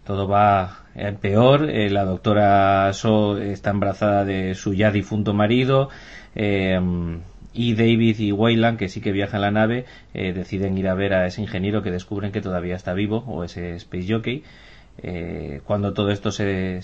Todo 0.06 0.28
va 0.28 0.86
peor, 1.22 1.70
eh, 1.70 1.90
la 1.90 2.06
doctora 2.06 2.92
So 2.94 3.38
está 3.38 3.72
embarazada 3.72 4.24
de 4.24 4.56
su 4.56 4.74
ya 4.74 4.90
difunto 4.92 5.34
marido, 5.34 5.90
eh, 6.34 6.80
y 7.58 7.74
David 7.74 8.20
y 8.20 8.32
Wayland, 8.32 8.78
que 8.78 8.88
sí 8.88 9.02
que 9.02 9.12
viajan 9.12 9.40
en 9.40 9.42
la 9.42 9.52
nave, 9.52 9.86
deciden 10.14 10.78
ir 10.78 10.88
a 10.88 10.94
ver 10.94 11.14
a 11.14 11.26
ese 11.26 11.42
ingeniero 11.42 11.82
que 11.82 11.92
descubren 11.92 12.32
que 12.32 12.42
todavía 12.42 12.76
está 12.76 12.94
vivo, 12.94 13.24
o 13.28 13.44
ese 13.44 13.76
Space 13.76 14.08
Jockey. 14.08 14.44
cuando 15.66 15.94
todo 15.94 16.12
esto 16.12 16.32
se, 16.32 16.82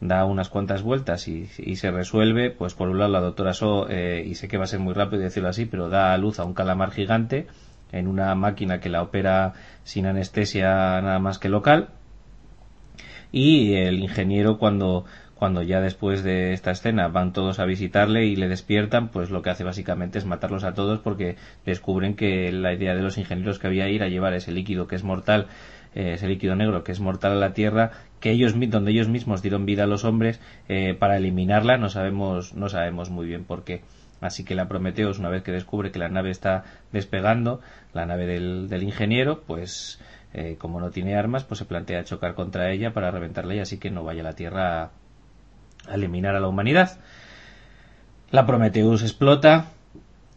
da 0.00 0.24
unas 0.24 0.48
cuantas 0.48 0.82
vueltas 0.82 1.28
y, 1.28 1.46
se 1.46 1.90
resuelve, 1.90 2.50
pues 2.50 2.74
por 2.74 2.88
un 2.88 2.98
lado 2.98 3.12
la 3.12 3.20
doctora 3.20 3.52
So, 3.52 3.88
eh, 3.90 4.24
y 4.26 4.34
sé 4.34 4.48
que 4.48 4.56
va 4.56 4.64
a 4.64 4.66
ser 4.66 4.80
muy 4.80 4.94
rápido 4.94 5.22
decirlo 5.22 5.48
así, 5.48 5.66
pero 5.66 5.88
da 5.88 6.12
a 6.12 6.18
luz 6.18 6.40
a 6.40 6.44
un 6.44 6.54
calamar 6.54 6.90
gigante 6.90 7.46
en 7.92 8.06
una 8.06 8.34
máquina 8.34 8.80
que 8.80 8.88
la 8.88 9.02
opera 9.02 9.52
sin 9.84 10.06
anestesia 10.06 11.00
nada 11.00 11.18
más 11.18 11.38
que 11.38 11.48
local. 11.48 11.90
Y 13.32 13.74
el 13.74 14.00
ingeniero 14.00 14.58
cuando, 14.58 15.04
cuando 15.40 15.62
ya 15.62 15.80
después 15.80 16.22
de 16.22 16.52
esta 16.52 16.70
escena 16.70 17.08
van 17.08 17.32
todos 17.32 17.60
a 17.60 17.64
visitarle 17.64 18.26
y 18.26 18.36
le 18.36 18.46
despiertan, 18.46 19.08
pues 19.08 19.30
lo 19.30 19.40
que 19.40 19.48
hace 19.48 19.64
básicamente 19.64 20.18
es 20.18 20.26
matarlos 20.26 20.64
a 20.64 20.74
todos 20.74 20.98
porque 21.00 21.36
descubren 21.64 22.14
que 22.14 22.52
la 22.52 22.74
idea 22.74 22.94
de 22.94 23.00
los 23.00 23.16
ingenieros 23.16 23.58
que 23.58 23.66
había 23.66 23.88
ir 23.88 24.02
a 24.02 24.08
llevar 24.08 24.34
ese 24.34 24.52
líquido 24.52 24.86
que 24.86 24.96
es 24.96 25.02
mortal 25.02 25.46
eh, 25.94 26.12
ese 26.12 26.28
líquido 26.28 26.56
negro 26.56 26.84
que 26.84 26.92
es 26.92 27.00
mortal 27.00 27.32
a 27.32 27.36
la 27.36 27.54
Tierra, 27.54 27.90
que 28.20 28.32
ellos 28.32 28.52
donde 28.54 28.90
ellos 28.90 29.08
mismos 29.08 29.40
dieron 29.40 29.64
vida 29.64 29.84
a 29.84 29.86
los 29.86 30.04
hombres 30.04 30.42
eh, 30.68 30.92
para 30.92 31.16
eliminarla, 31.16 31.78
no 31.78 31.88
sabemos 31.88 32.54
no 32.54 32.68
sabemos 32.68 33.08
muy 33.08 33.26
bien 33.26 33.44
por 33.44 33.64
qué. 33.64 33.80
Así 34.20 34.44
que 34.44 34.54
la 34.54 34.68
Prometeos, 34.68 35.18
una 35.18 35.30
vez 35.30 35.42
que 35.42 35.52
descubre 35.52 35.90
que 35.90 35.98
la 35.98 36.10
nave 36.10 36.30
está 36.30 36.64
despegando, 36.92 37.62
la 37.94 38.04
nave 38.04 38.26
del, 38.26 38.68
del 38.68 38.82
ingeniero, 38.82 39.40
pues 39.46 39.98
eh, 40.34 40.56
como 40.58 40.80
no 40.80 40.90
tiene 40.90 41.16
armas, 41.16 41.44
pues 41.44 41.58
se 41.58 41.64
plantea 41.64 42.04
chocar 42.04 42.34
contra 42.34 42.70
ella 42.70 42.92
para 42.92 43.10
reventarla 43.10 43.54
y 43.54 43.60
así 43.60 43.78
que 43.78 43.90
no 43.90 44.04
vaya 44.04 44.20
a 44.20 44.24
la 44.24 44.34
Tierra 44.34 44.90
a 45.88 45.94
eliminar 45.94 46.36
a 46.36 46.40
la 46.40 46.48
humanidad. 46.48 46.98
La 48.30 48.46
Prometheus 48.46 49.02
explota, 49.02 49.66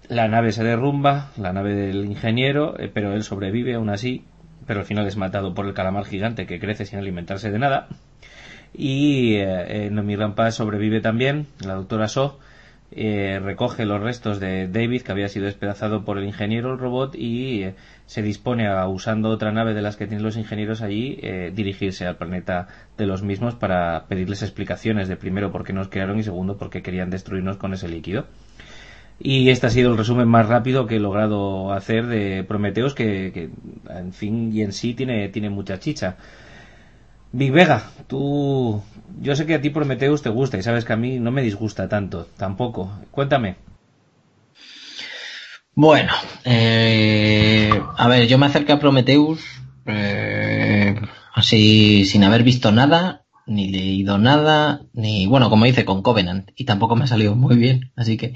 la 0.09 0.27
nave 0.27 0.51
se 0.51 0.63
derrumba, 0.63 1.31
la 1.37 1.53
nave 1.53 1.75
del 1.75 2.05
ingeniero, 2.05 2.75
pero 2.93 3.13
él 3.13 3.23
sobrevive 3.23 3.75
aún 3.75 3.89
así 3.89 4.25
pero 4.65 4.81
al 4.81 4.85
final 4.85 5.07
es 5.07 5.17
matado 5.17 5.53
por 5.53 5.65
el 5.65 5.73
calamar 5.73 6.05
gigante 6.05 6.45
que 6.45 6.59
crece 6.59 6.85
sin 6.85 6.99
alimentarse 6.99 7.51
de 7.51 7.59
nada. 7.59 7.87
Y 8.73 9.35
eh, 9.35 9.89
Nomi 9.91 10.15
Rampa 10.15 10.51
sobrevive 10.51 11.01
también, 11.01 11.47
la 11.65 11.75
doctora 11.75 12.07
So. 12.07 12.39
Eh, 12.95 13.39
recoge 13.41 13.85
los 13.85 14.01
restos 14.01 14.39
de 14.39 14.67
David, 14.67 15.01
que 15.01 15.11
había 15.11 15.27
sido 15.27 15.45
despedazado 15.45 16.05
por 16.05 16.17
el 16.17 16.25
ingeniero, 16.25 16.73
el 16.73 16.79
robot, 16.79 17.15
y 17.15 17.63
eh, 17.63 17.75
se 18.05 18.21
dispone 18.21 18.67
a, 18.67 18.87
usando 18.87 19.29
otra 19.29 19.51
nave 19.51 19.73
de 19.73 19.81
las 19.81 19.95
que 19.95 20.07
tienen 20.07 20.23
los 20.23 20.37
ingenieros 20.37 20.81
allí, 20.81 21.19
dirigirse 21.53 22.05
al 22.05 22.17
planeta 22.17 22.67
de 22.97 23.05
los 23.05 23.23
mismos 23.23 23.55
para 23.55 24.05
pedirles 24.07 24.43
explicaciones 24.43 25.07
de 25.07 25.15
primero 25.15 25.51
por 25.51 25.63
qué 25.63 25.73
nos 25.73 25.87
crearon 25.87 26.19
y 26.19 26.23
segundo 26.23 26.57
por 26.57 26.69
qué 26.69 26.81
querían 26.81 27.09
destruirnos 27.09 27.57
con 27.57 27.73
ese 27.73 27.87
líquido. 27.87 28.25
Y 29.19 29.49
este 29.49 29.67
ha 29.67 29.69
sido 29.69 29.91
el 29.91 29.97
resumen 29.97 30.27
más 30.27 30.47
rápido 30.47 30.85
que 30.85 30.97
he 30.97 30.99
logrado 30.99 31.71
hacer 31.71 32.07
de 32.07 32.43
Prometeos, 32.43 32.93
que, 32.93 33.49
en 33.89 34.13
fin 34.13 34.51
y 34.53 34.61
en 34.61 34.73
sí 34.73 34.93
tiene, 34.93 35.29
tiene 35.29 35.49
mucha 35.49 35.79
chicha. 35.79 36.17
Big 37.33 37.51
Vega, 37.51 37.91
tú. 38.07 38.81
Yo 39.19 39.35
sé 39.35 39.45
que 39.45 39.55
a 39.55 39.61
ti 39.61 39.69
Prometeus 39.69 40.21
te 40.21 40.29
gusta 40.29 40.57
y 40.57 40.63
sabes 40.63 40.85
que 40.85 40.93
a 40.93 40.97
mí 40.97 41.19
no 41.19 41.31
me 41.31 41.41
disgusta 41.41 41.89
tanto, 41.89 42.27
tampoco. 42.37 42.91
Cuéntame. 43.11 43.57
Bueno, 45.75 46.13
eh, 46.45 47.71
a 47.97 48.07
ver, 48.07 48.27
yo 48.27 48.37
me 48.37 48.45
acerqué 48.45 48.73
a 48.73 48.79
Prometeus 48.79 49.41
eh, 49.87 50.95
así 51.33 52.05
sin 52.05 52.23
haber 52.23 52.43
visto 52.43 52.71
nada 52.71 53.23
ni 53.45 53.69
leído 53.69 54.17
nada, 54.17 54.85
ni, 54.93 55.27
bueno, 55.27 55.49
como 55.49 55.65
dice, 55.65 55.85
con 55.85 56.01
Covenant, 56.01 56.51
y 56.55 56.65
tampoco 56.65 56.95
me 56.95 57.03
ha 57.03 57.07
salido 57.07 57.35
muy 57.35 57.57
bien, 57.57 57.91
así 57.95 58.17
que, 58.17 58.35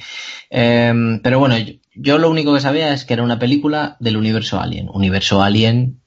em, 0.50 1.22
pero 1.22 1.40
bueno, 1.40 1.56
yo, 1.96 2.18
lo 2.18 2.30
único 2.30 2.54
que 2.54 2.60
sabía 2.60 2.94
es 2.94 3.06
que 3.06 3.14
era 3.14 3.24
una 3.24 3.40
película 3.40 3.96
del 4.00 4.18
universo 4.18 4.60
Alien, 4.60 4.90
universo 4.92 5.42
Alien, 5.42 6.02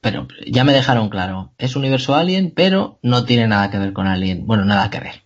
pero 0.00 0.28
ya 0.46 0.64
me 0.64 0.72
dejaron 0.72 1.10
claro, 1.10 1.52
es 1.58 1.76
universo 1.76 2.14
Alien, 2.14 2.52
pero 2.54 2.98
no 3.02 3.24
tiene 3.24 3.46
nada 3.46 3.70
que 3.70 3.78
ver 3.78 3.92
con 3.92 4.06
Alien, 4.06 4.46
bueno, 4.46 4.64
nada 4.64 4.90
que 4.90 5.00
ver. 5.00 5.22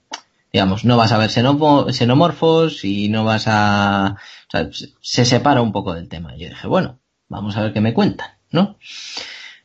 Digamos, 0.52 0.84
no 0.84 0.96
vas 0.96 1.12
a 1.12 1.18
ver 1.18 1.30
xenomorfos 1.30 2.84
y 2.84 3.08
no 3.08 3.24
vas 3.24 3.46
a... 3.48 4.16
O 4.46 4.50
sea, 4.50 4.68
se 5.00 5.24
separa 5.24 5.62
un 5.62 5.72
poco 5.72 5.94
del 5.94 6.08
tema. 6.08 6.36
Yo 6.36 6.48
dije, 6.48 6.68
bueno, 6.68 7.00
vamos 7.28 7.56
a 7.56 7.62
ver 7.62 7.72
qué 7.72 7.80
me 7.80 7.92
cuentan, 7.92 8.28
¿no? 8.50 8.78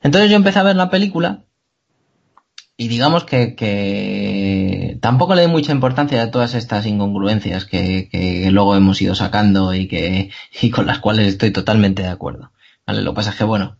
Entonces 0.01 0.31
yo 0.31 0.35
empecé 0.35 0.59
a 0.59 0.63
ver 0.63 0.75
la 0.75 0.89
película 0.89 1.43
y 2.77 2.87
digamos 2.87 3.25
que, 3.25 3.55
que, 3.55 4.97
tampoco 5.01 5.35
le 5.35 5.43
doy 5.43 5.51
mucha 5.51 5.73
importancia 5.73 6.21
a 6.21 6.31
todas 6.31 6.55
estas 6.55 6.85
incongruencias 6.85 7.65
que, 7.65 8.07
que, 8.09 8.49
luego 8.51 8.75
hemos 8.75 9.01
ido 9.01 9.15
sacando 9.15 9.73
y 9.73 9.87
que 9.87 10.31
y 10.61 10.69
con 10.69 10.87
las 10.87 10.99
cuales 10.99 11.27
estoy 11.27 11.51
totalmente 11.51 12.03
de 12.03 12.07
acuerdo. 12.07 12.51
¿Vale? 12.87 13.01
Lo 13.01 13.11
que 13.11 13.15
pasa 13.17 13.31
es 13.31 13.35
que 13.35 13.43
bueno, 13.43 13.78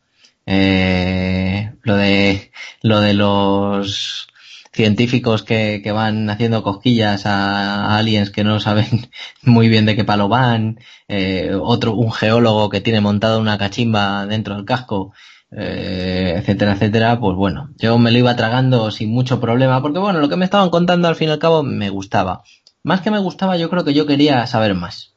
eh, 0.52 1.74
lo 1.84 1.96
de 1.96 2.52
lo 2.82 3.02
de 3.02 3.14
los 3.14 4.28
científicos 4.74 5.44
que, 5.44 5.82
que 5.84 5.92
van 5.92 6.28
haciendo 6.30 6.64
cosquillas 6.64 7.28
a, 7.28 7.98
aliens 7.98 8.32
que 8.32 8.44
no 8.44 8.60
saben 8.60 9.10
muy 9.44 9.70
bien 9.70 9.86
de 9.86 9.96
qué 9.96 10.04
palo 10.06 10.28
van, 10.28 10.80
eh, 11.08 11.52
otro 11.62 11.94
un 11.94 12.12
geólogo 12.12 12.70
que 12.70 12.82
tiene 12.82 13.00
montada 13.00 13.38
una 13.38 13.60
cachimba 13.60 14.26
dentro 14.26 14.56
del 14.56 14.66
casco 14.66 15.14
eh, 15.52 16.34
etcétera, 16.38 16.74
etcétera, 16.74 17.20
pues 17.20 17.36
bueno, 17.36 17.70
yo 17.78 17.98
me 18.00 18.12
lo 18.12 18.18
iba 18.18 18.36
tragando 18.36 18.90
sin 18.92 19.12
mucho 19.12 19.40
problema, 19.40 19.82
porque 19.82 20.00
bueno, 20.00 20.20
lo 20.20 20.30
que 20.30 20.36
me 20.36 20.46
estaban 20.46 20.70
contando 20.72 21.08
al 21.08 21.16
fin 21.16 21.30
y 21.30 21.32
al 21.32 21.40
cabo 21.40 21.64
me 21.64 21.90
gustaba. 21.90 22.44
Más 22.84 23.02
que 23.02 23.12
me 23.12 23.20
gustaba, 23.20 23.58
yo 23.58 23.70
creo 23.70 23.84
que 23.84 23.94
yo 23.94 24.06
quería 24.06 24.46
saber 24.48 24.74
más. 24.74 25.16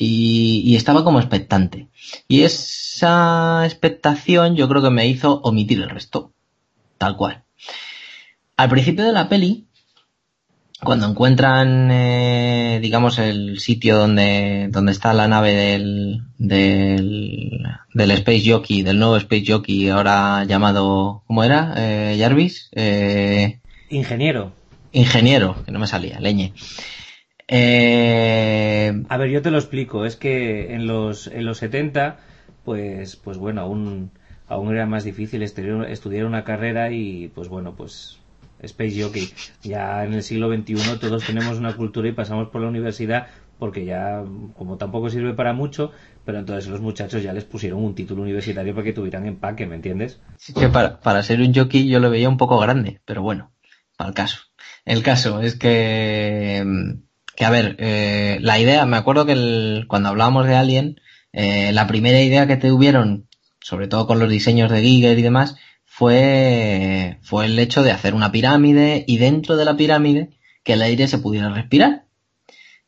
Y, 0.00 0.62
y 0.64 0.76
estaba 0.76 1.02
como 1.02 1.18
expectante. 1.18 1.88
Y 2.28 2.42
esa 2.42 3.64
expectación 3.64 4.54
yo 4.54 4.68
creo 4.68 4.82
que 4.82 4.90
me 4.90 5.06
hizo 5.06 5.40
omitir 5.40 5.80
el 5.80 5.90
resto. 5.90 6.32
Tal 6.98 7.16
cual. 7.16 7.42
Al 8.56 8.68
principio 8.68 9.04
de 9.04 9.12
la 9.12 9.28
peli, 9.28 9.68
cuando 10.82 11.06
encuentran, 11.06 11.90
eh, 11.90 12.78
digamos, 12.80 13.18
el 13.18 13.58
sitio 13.58 13.98
donde, 13.98 14.68
donde 14.70 14.92
está 14.92 15.12
la 15.12 15.26
nave 15.26 15.52
del, 15.52 16.22
del, 16.38 17.60
del 17.94 18.10
Space 18.12 18.44
Jockey, 18.46 18.82
del 18.82 18.98
nuevo 18.98 19.16
Space 19.16 19.44
Jockey, 19.46 19.88
ahora 19.88 20.44
llamado, 20.44 21.24
¿cómo 21.26 21.42
era? 21.42 21.74
Eh, 21.76 22.16
Jarvis. 22.18 22.68
Eh, 22.72 23.58
ingeniero. 23.90 24.52
Ingeniero, 24.92 25.64
que 25.64 25.72
no 25.72 25.80
me 25.80 25.86
salía, 25.86 26.20
leñe. 26.20 26.52
Eh... 27.48 29.02
A 29.08 29.16
ver, 29.16 29.30
yo 29.30 29.42
te 29.42 29.50
lo 29.50 29.58
explico. 29.58 30.04
Es 30.04 30.16
que 30.16 30.74
en 30.74 30.86
los, 30.86 31.26
en 31.26 31.44
los 31.44 31.58
70, 31.58 32.18
pues, 32.64 33.16
pues 33.16 33.38
bueno, 33.38 33.62
aún, 33.62 34.10
aún 34.46 34.72
era 34.72 34.86
más 34.86 35.04
difícil 35.04 35.42
estudiar 35.42 36.24
una 36.24 36.44
carrera 36.44 36.92
y, 36.92 37.28
pues 37.34 37.48
bueno, 37.48 37.74
pues 37.74 38.18
Space 38.60 39.02
Jockey. 39.02 39.30
Ya 39.62 40.04
en 40.04 40.14
el 40.14 40.22
siglo 40.22 40.54
XXI 40.54 40.98
todos 41.00 41.24
tenemos 41.24 41.58
una 41.58 41.74
cultura 41.74 42.08
y 42.08 42.12
pasamos 42.12 42.48
por 42.48 42.60
la 42.60 42.68
universidad 42.68 43.28
porque 43.58 43.84
ya, 43.84 44.22
como 44.56 44.76
tampoco 44.76 45.10
sirve 45.10 45.34
para 45.34 45.52
mucho, 45.52 45.90
pero 46.24 46.38
entonces 46.38 46.70
los 46.70 46.80
muchachos 46.80 47.22
ya 47.22 47.32
les 47.32 47.44
pusieron 47.44 47.82
un 47.82 47.94
título 47.94 48.22
universitario 48.22 48.72
para 48.72 48.84
que 48.84 48.92
tuvieran 48.92 49.26
empaque, 49.26 49.66
¿me 49.66 49.74
entiendes? 49.74 50.20
Sí, 50.36 50.54
que 50.54 50.68
para, 50.68 51.00
para 51.00 51.22
ser 51.24 51.40
un 51.40 51.52
jockey 51.52 51.88
yo 51.88 51.98
lo 51.98 52.08
veía 52.10 52.28
un 52.28 52.36
poco 52.36 52.58
grande, 52.60 53.00
pero 53.04 53.22
bueno, 53.22 53.52
para 53.96 54.10
el 54.10 54.14
caso. 54.14 54.38
El 54.84 55.02
caso 55.02 55.40
es 55.40 55.56
que, 55.56 56.64
que 57.38 57.44
a 57.44 57.50
ver, 57.50 57.76
eh, 57.78 58.38
la 58.40 58.58
idea, 58.58 58.84
me 58.84 58.96
acuerdo 58.96 59.24
que 59.24 59.30
el, 59.30 59.84
cuando 59.86 60.08
hablábamos 60.08 60.48
de 60.48 60.56
Alien, 60.56 61.00
eh, 61.32 61.70
la 61.72 61.86
primera 61.86 62.20
idea 62.20 62.48
que 62.48 62.56
tuvieron, 62.56 63.28
sobre 63.60 63.86
todo 63.86 64.08
con 64.08 64.18
los 64.18 64.28
diseños 64.28 64.72
de 64.72 64.82
Giger 64.82 65.16
y 65.16 65.22
demás, 65.22 65.54
fue, 65.84 67.18
fue 67.22 67.44
el 67.44 67.56
hecho 67.60 67.84
de 67.84 67.92
hacer 67.92 68.14
una 68.14 68.32
pirámide 68.32 69.04
y 69.06 69.18
dentro 69.18 69.56
de 69.56 69.64
la 69.64 69.76
pirámide 69.76 70.30
que 70.64 70.72
el 70.72 70.82
aire 70.82 71.06
se 71.06 71.18
pudiera 71.18 71.48
respirar 71.48 72.06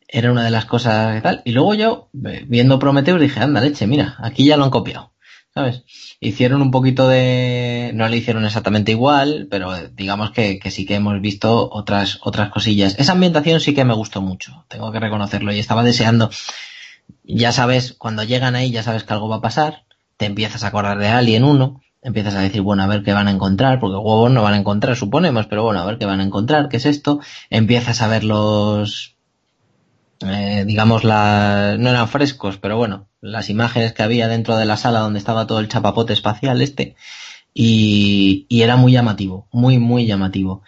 era 0.09 0.33
una 0.33 0.43
de 0.43 0.51
las 0.51 0.65
cosas 0.65 1.15
que 1.15 1.21
tal. 1.21 1.41
Y 1.45 1.53
luego 1.53 1.73
yo, 1.73 2.09
viendo 2.11 2.77
Prometheus, 2.77 3.21
dije, 3.21 3.39
anda, 3.39 3.61
leche, 3.61 3.87
mira, 3.87 4.17
aquí 4.19 4.43
ya 4.43 4.57
lo 4.57 4.65
han 4.65 4.69
copiado. 4.69 5.10
¿Sabes? 5.53 5.83
Hicieron 6.21 6.61
un 6.61 6.71
poquito 6.71 7.09
de, 7.09 7.91
no 7.93 8.07
le 8.07 8.17
hicieron 8.17 8.45
exactamente 8.45 8.93
igual, 8.93 9.47
pero 9.51 9.75
digamos 9.89 10.31
que, 10.31 10.59
sí 10.71 10.85
que 10.85 10.95
hemos 10.95 11.19
visto 11.19 11.69
otras, 11.69 12.19
otras 12.21 12.51
cosillas. 12.51 12.95
Esa 12.97 13.11
ambientación 13.11 13.59
sí 13.59 13.73
que 13.73 13.83
me 13.83 13.93
gustó 13.93 14.21
mucho, 14.21 14.63
tengo 14.69 14.93
que 14.93 15.01
reconocerlo, 15.01 15.51
y 15.51 15.59
estaba 15.59 15.83
deseando, 15.83 16.29
ya 17.23 17.51
sabes, 17.51 17.93
cuando 17.97 18.23
llegan 18.23 18.55
ahí 18.55 18.71
ya 18.71 18.83
sabes 18.83 19.03
que 19.03 19.11
algo 19.11 19.27
va 19.27 19.37
a 19.37 19.41
pasar, 19.41 19.83
te 20.15 20.25
empiezas 20.25 20.63
a 20.63 20.67
acordar 20.67 20.97
de 20.99 21.09
Alien 21.09 21.43
1, 21.43 21.81
empiezas 22.01 22.35
a 22.35 22.41
decir, 22.41 22.61
bueno, 22.61 22.83
a 22.83 22.87
ver 22.87 23.03
qué 23.03 23.11
van 23.11 23.27
a 23.27 23.31
encontrar, 23.31 23.81
porque 23.81 23.97
huevos 23.97 24.31
no 24.31 24.43
van 24.43 24.53
a 24.53 24.57
encontrar, 24.57 24.95
suponemos, 24.95 25.47
pero 25.47 25.63
bueno, 25.63 25.81
a 25.81 25.85
ver 25.85 25.97
qué 25.97 26.05
van 26.05 26.21
a 26.21 26.23
encontrar, 26.23 26.69
qué 26.69 26.77
es 26.77 26.85
esto, 26.85 27.19
empiezas 27.49 28.01
a 28.01 28.07
ver 28.07 28.23
los, 28.23 29.10
eh, 30.23 30.63
digamos, 30.65 31.03
la, 31.03 31.75
no 31.77 31.89
eran 31.89 32.07
frescos, 32.07 32.57
pero 32.57 32.77
bueno, 32.77 33.07
las 33.21 33.49
imágenes 33.49 33.93
que 33.93 34.03
había 34.03 34.27
dentro 34.27 34.57
de 34.57 34.65
la 34.65 34.77
sala 34.77 34.99
donde 34.99 35.19
estaba 35.19 35.47
todo 35.47 35.59
el 35.59 35.67
chapapote 35.67 36.13
espacial 36.13 36.61
este, 36.61 36.95
y, 37.53 38.45
y 38.49 38.61
era 38.61 38.75
muy 38.75 38.91
llamativo, 38.93 39.47
muy, 39.51 39.79
muy 39.79 40.05
llamativo. 40.05 40.63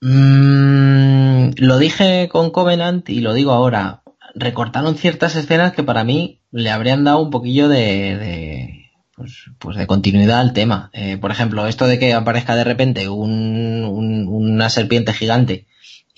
Mm, 0.00 1.50
lo 1.56 1.78
dije 1.78 2.28
con 2.28 2.50
Covenant 2.50 3.08
y 3.08 3.20
lo 3.20 3.34
digo 3.34 3.52
ahora, 3.52 4.02
recortaron 4.34 4.96
ciertas 4.96 5.36
escenas 5.36 5.72
que 5.72 5.82
para 5.82 6.04
mí 6.04 6.40
le 6.50 6.70
habrían 6.70 7.04
dado 7.04 7.20
un 7.20 7.30
poquillo 7.30 7.68
de, 7.68 8.90
pues, 9.14 9.50
pues 9.58 9.76
de 9.76 9.86
continuidad 9.86 10.40
al 10.40 10.52
tema. 10.52 10.90
Eh, 10.92 11.16
por 11.18 11.30
ejemplo, 11.30 11.66
esto 11.66 11.86
de 11.86 11.98
que 11.98 12.14
aparezca 12.14 12.56
de 12.56 12.64
repente 12.64 13.08
un, 13.08 14.26
una 14.28 14.70
serpiente 14.70 15.12
gigante 15.12 15.67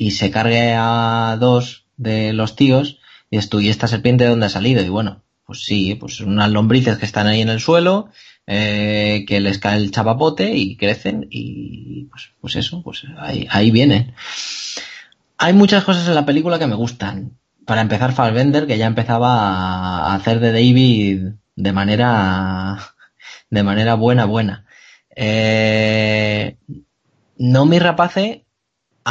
y 0.01 0.13
se 0.13 0.31
cargue 0.31 0.73
a 0.75 1.37
dos 1.39 1.85
de 1.99 2.33
los 2.33 2.57
tíos 2.57 3.01
y 3.29 3.37
dices 3.37 3.51
tú, 3.51 3.61
¿y 3.61 3.69
esta 3.69 3.87
serpiente 3.87 4.25
de 4.25 4.31
dónde 4.31 4.47
ha 4.47 4.49
salido? 4.49 4.83
Y 4.83 4.89
bueno, 4.89 5.25
pues 5.45 5.67
sí, 5.67 5.95
pues 5.95 6.21
unas 6.21 6.51
lombrices 6.51 6.97
que 6.97 7.05
están 7.05 7.27
ahí 7.27 7.43
en 7.43 7.51
el 7.51 7.61
suelo, 7.61 8.09
eh, 8.47 9.27
que 9.29 9.41
les 9.41 9.59
cae 9.59 9.77
el 9.77 9.91
chapapote 9.91 10.57
y 10.57 10.79
crecen 10.79 11.27
y 11.31 12.05
pues, 12.05 12.31
pues 12.41 12.57
eso, 12.57 12.83
pues 12.83 13.05
ahí, 13.19 13.47
ahí 13.51 13.71
vienen. 13.71 14.15
Hay 15.37 15.53
muchas 15.53 15.85
cosas 15.85 16.09
en 16.09 16.15
la 16.15 16.25
película 16.25 16.59
que 16.59 16.67
me 16.67 16.77
gustan. 16.77 17.37
Para 17.67 17.83
empezar, 17.83 18.15
Fassbender, 18.15 18.67
que 18.67 18.79
ya 18.79 18.87
empezaba 18.87 20.07
a 20.07 20.15
hacer 20.15 20.41
de 20.41 20.53
David 20.53 21.33
de 21.57 21.73
manera, 21.75 22.95
de 23.51 23.63
manera 23.63 23.97
buena, 23.97 24.25
buena. 24.25 24.65
Eh, 25.15 26.57
no 27.37 27.67
mi 27.67 27.79
rapace 27.79 28.47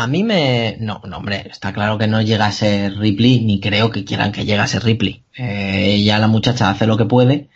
a 0.03 0.07
mí 0.07 0.23
me... 0.23 0.77
No, 0.79 1.01
no, 1.05 1.17
hombre, 1.17 1.47
está 1.51 1.73
claro 1.73 1.97
que 1.97 2.07
no 2.07 2.21
llega 2.21 2.45
a 2.45 2.51
ser 2.53 2.97
Ripley, 2.97 3.41
ni 3.41 3.59
creo 3.59 3.91
que 3.91 4.05
quieran 4.05 4.31
que 4.31 4.45
llegue 4.45 4.59
a 4.59 4.67
ser 4.67 4.83
Ripley. 4.83 5.23
Eh, 5.37 6.01
ya 6.03 6.19
la 6.19 6.27
muchacha 6.27 6.69
hace 6.69 6.87
lo 6.87 6.95
que 6.95 7.03
puede. 7.03 7.49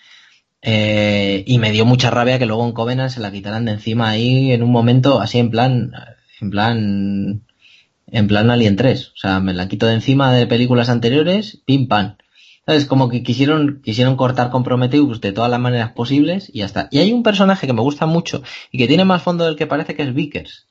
Eh, 0.61 1.43
y 1.47 1.57
me 1.57 1.71
dio 1.71 1.85
mucha 1.85 2.09
rabia 2.09 2.39
que 2.39 2.45
luego 2.45 2.65
en 2.65 2.73
Covenant 2.73 3.11
se 3.11 3.21
la 3.21 3.31
quitaran 3.31 3.65
de 3.65 3.73
encima 3.73 4.09
ahí 4.09 4.51
en 4.51 4.61
un 4.61 4.71
momento 4.71 5.21
así 5.21 5.39
en 5.39 5.51
plan... 5.51 5.93
En 6.41 6.49
plan... 6.49 7.43
En 8.07 8.27
plan 8.27 8.51
Alien 8.51 8.75
3. 8.75 9.07
O 9.07 9.17
sea, 9.17 9.39
me 9.39 9.53
la 9.53 9.69
quito 9.69 9.87
de 9.87 9.93
encima 9.93 10.33
de 10.33 10.45
películas 10.45 10.89
anteriores, 10.89 11.61
pim 11.65 11.87
pam. 11.87 12.17
¿Sabes? 12.65 12.85
Como 12.85 13.09
que 13.09 13.23
quisieron, 13.23 13.81
quisieron 13.83 14.17
cortar 14.17 14.49
con 14.49 14.63
Prometheus 14.63 15.21
de 15.21 15.31
todas 15.31 15.49
las 15.49 15.59
maneras 15.59 15.93
posibles 15.93 16.49
y 16.53 16.59
ya 16.59 16.65
está. 16.65 16.89
Y 16.91 16.99
hay 16.99 17.13
un 17.13 17.23
personaje 17.23 17.67
que 17.67 17.73
me 17.73 17.81
gusta 17.81 18.05
mucho 18.05 18.43
y 18.71 18.77
que 18.77 18.87
tiene 18.87 19.05
más 19.05 19.23
fondo 19.23 19.45
del 19.45 19.55
que 19.55 19.67
parece 19.67 19.95
que 19.95 20.03
es 20.03 20.13
Vickers 20.13 20.67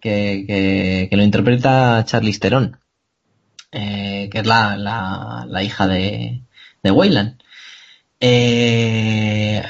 que, 0.00 0.44
que, 0.46 1.08
que 1.10 1.16
lo 1.16 1.22
interpreta 1.22 2.04
Charlize 2.04 2.40
Theron, 2.40 2.78
eh, 3.72 4.28
que 4.30 4.38
es 4.38 4.46
la, 4.46 4.76
la, 4.76 5.46
la, 5.48 5.62
hija 5.62 5.86
de, 5.86 6.42
de 6.82 6.90
Wayland. 6.90 7.38
Eh, 8.20 9.62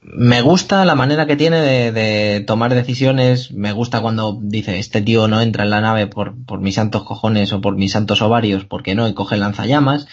me 0.00 0.40
gusta 0.42 0.84
la 0.84 0.94
manera 0.94 1.26
que 1.26 1.36
tiene 1.36 1.60
de, 1.60 1.92
de, 1.92 2.40
tomar 2.40 2.74
decisiones, 2.74 3.52
me 3.52 3.72
gusta 3.72 4.00
cuando 4.00 4.38
dice 4.40 4.78
este 4.78 5.02
tío 5.02 5.28
no 5.28 5.40
entra 5.40 5.64
en 5.64 5.70
la 5.70 5.80
nave 5.80 6.06
por, 6.06 6.34
por 6.46 6.60
mis 6.60 6.76
santos 6.76 7.04
cojones 7.04 7.52
o 7.52 7.60
por 7.60 7.76
mis 7.76 7.92
santos 7.92 8.22
ovarios, 8.22 8.64
porque 8.64 8.94
no, 8.94 9.08
y 9.08 9.14
coge 9.14 9.36
lanzallamas. 9.36 10.06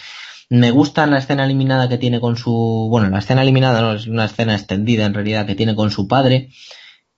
Me 0.48 0.70
gusta 0.70 1.06
la 1.06 1.18
escena 1.18 1.44
eliminada 1.44 1.88
que 1.88 1.98
tiene 1.98 2.20
con 2.20 2.36
su, 2.36 2.88
bueno, 2.88 3.10
la 3.10 3.18
escena 3.18 3.42
eliminada 3.42 3.80
no 3.80 3.94
es 3.94 4.06
una 4.06 4.26
escena 4.26 4.54
extendida 4.54 5.04
en 5.04 5.14
realidad 5.14 5.46
que 5.46 5.56
tiene 5.56 5.74
con 5.74 5.90
su 5.90 6.06
padre, 6.06 6.50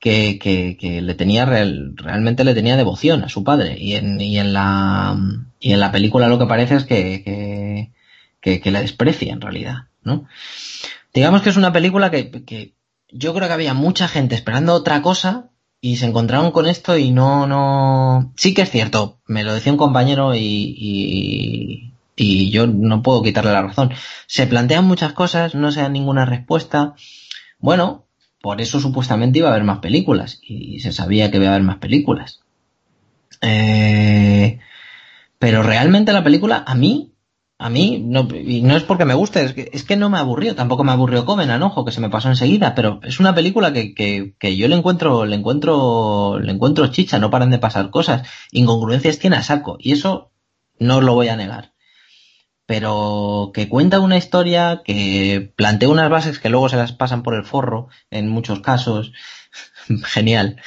que, 0.01 1.01
le 1.03 1.15
tenía 1.15 1.45
real, 1.45 1.93
realmente 1.97 2.45
le 2.45 2.55
tenía 2.55 2.77
devoción 2.77 3.25
a 3.25 3.29
su 3.29 3.45
padre 3.45 3.77
y 3.79 3.95
en, 3.95 4.53
la 4.53 5.17
y 5.61 5.73
en 5.73 5.81
la 5.81 5.93
película 5.93 6.29
lo 6.29 6.39
que 6.39 6.47
parece 6.47 6.77
es 6.77 6.85
que, 6.85 7.91
que, 8.41 8.61
que, 8.61 8.71
le 8.71 8.81
desprecia 8.81 9.33
en 9.33 9.41
realidad, 9.41 9.87
¿no? 10.03 10.27
Digamos 11.13 11.43
que 11.43 11.51
es 11.51 11.57
una 11.57 11.73
película 11.73 12.11
que, 12.11 12.75
yo 13.11 13.35
creo 13.35 13.49
que 13.49 13.55
había 13.55 13.75
mucha 13.75 14.07
gente 14.07 14.35
esperando 14.35 14.75
otra 14.75 15.03
cosa 15.03 15.51
y 15.81 15.97
se 15.97 16.07
encontraron 16.07 16.51
con 16.51 16.67
esto 16.67 16.97
y 16.97 17.11
no, 17.11 17.47
no, 17.47 18.33
sí 18.37 18.55
que 18.55 18.63
es 18.63 18.71
cierto, 18.71 19.19
me 19.27 19.45
lo 19.45 19.55
decía 19.55 19.73
un 19.73 19.79
compañero 19.79 20.35
y, 20.35 20.41
y, 20.41 21.93
y 22.15 22.51
yo 22.51 22.67
no 22.67 23.03
puedo 23.03 23.23
quitarle 23.23 23.53
la 23.53 23.63
razón. 23.63 23.93
Se 24.27 24.47
plantean 24.47 24.85
muchas 24.85 25.13
cosas, 25.13 25.55
no 25.55 25.73
se 25.73 25.81
da 25.81 25.89
ninguna 25.89 26.27
respuesta. 26.27 26.95
Bueno, 27.61 28.08
por 28.40 28.60
eso 28.60 28.81
supuestamente 28.81 29.38
iba 29.40 29.49
a 29.49 29.53
haber 29.53 29.65
más 29.65 29.78
películas 29.78 30.38
y 30.42 30.81
se 30.81 30.92
sabía 30.92 31.31
que 31.31 31.38
iba 31.38 31.47
a 31.47 31.51
haber 31.51 31.62
más 31.62 31.78
películas. 31.78 32.40
Eh, 33.40 34.58
pero 35.38 35.62
realmente 35.62 36.12
la 36.12 36.24
película 36.24 36.65
a 36.67 36.74
mí, 36.74 37.12
a 37.58 37.71
mí, 37.71 38.03
no, 38.04 38.28
y 38.33 38.62
no 38.62 38.76
es 38.76 38.85
porque 38.85 39.04
me 39.04 39.15
guste, 39.15 39.69
es 39.72 39.85
que, 39.85 39.97
no 39.97 40.10
me 40.10 40.19
aburrió, 40.19 40.54
tampoco 40.54 40.85
me 40.85 40.92
aburrió 40.92 41.24
Covenant, 41.24 41.62
ojo, 41.65 41.85
que 41.85 41.92
se 41.92 42.01
me 42.01 42.10
pasó 42.10 42.28
enseguida, 42.28 42.74
pero 42.74 43.01
es 43.03 43.19
una 43.19 43.35
película 43.35 43.72
que, 43.72 43.94
que, 43.94 44.35
que 44.38 44.56
yo 44.56 44.69
le 44.69 44.76
encuentro, 44.76 45.24
le 45.26 45.37
encuentro, 45.37 46.38
le 46.40 46.53
encuentro 46.53 46.88
chicha, 46.88 47.19
no 47.19 47.31
paran 47.31 47.51
de 47.51 47.58
pasar 47.58 47.90
cosas, 47.90 48.28
incongruencias 48.53 49.19
tiene 49.19 49.37
a 49.37 49.42
saco, 49.42 49.76
y 49.81 49.92
eso 49.92 50.31
no 50.78 51.01
lo 51.01 51.15
voy 51.15 51.28
a 51.28 51.37
negar 51.37 51.72
pero 52.69 53.51
que 53.55 53.67
cuenta 53.67 53.99
una 53.99 54.19
historia, 54.19 54.83
que 54.85 55.51
plantea 55.57 55.89
unas 55.89 56.11
bases 56.11 56.39
que 56.39 56.51
luego 56.51 56.69
se 56.69 56.77
las 56.77 56.93
pasan 56.93 57.23
por 57.23 57.35
el 57.35 57.45
forro 57.45 57.89
en 58.11 58.29
muchos 58.29 58.61
casos. 58.61 59.15
Genial. 60.05 60.61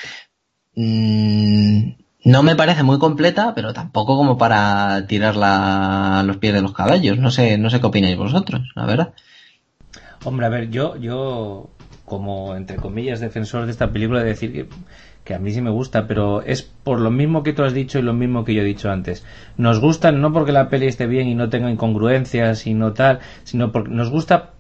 Mm, 0.76 1.92
no 2.26 2.42
me 2.42 2.56
parece 2.56 2.82
muy 2.82 2.98
completa, 2.98 3.54
pero 3.54 3.72
tampoco 3.74 4.18
como 4.18 4.36
para 4.40 5.06
tirarla 5.06 6.22
a 6.22 6.24
los 6.24 6.38
pies 6.38 6.56
de 6.56 6.64
los 6.64 6.74
caballos. 6.74 7.20
No 7.20 7.30
sé, 7.30 7.60
no 7.60 7.70
sé 7.70 7.80
qué 7.80 7.86
opináis 7.86 8.18
vosotros, 8.18 8.72
la 8.76 8.88
verdad. 8.88 9.14
Hombre, 10.24 10.48
a 10.48 10.50
ver, 10.50 10.72
yo, 10.72 10.98
yo, 10.98 11.70
como 12.06 12.56
entre 12.56 12.78
comillas 12.78 13.20
defensor 13.20 13.66
de 13.66 13.72
esta 13.74 13.92
película, 13.92 14.22
de 14.22 14.30
decir 14.30 14.52
que 14.52 14.68
que 15.24 15.36
a 15.36 15.40
mí 15.40 15.52
sí 15.52 15.62
me 15.62 15.70
gusta, 15.70 16.08
pero 16.08 16.42
es 16.42 16.64
por 16.64 17.00
lo 17.00 17.12
mismo 17.12 17.44
que 17.44 17.54
tú 17.54 17.64
has 17.64 17.74
dicho 17.74 18.00
y 18.00 18.02
lo 18.02 18.14
mismo 18.14 18.44
que 18.44 18.54
yo 18.54 18.62
he 18.62 18.66
dicho 18.66 18.90
antes. 18.90 19.26
Nos 19.58 19.80
gusta 19.80 20.12
no 20.12 20.34
porque 20.34 20.52
la 20.52 20.70
peli 20.70 20.88
esté 20.88 21.06
bien 21.06 21.28
y 21.28 21.36
no 21.36 21.50
tenga 21.50 21.70
incongruencias 21.70 22.66
y 22.66 22.74
no 22.74 22.94
tal, 22.94 23.20
sino 23.44 23.72
porque 23.72 23.92
nos 23.92 24.10
gusta 24.10 24.52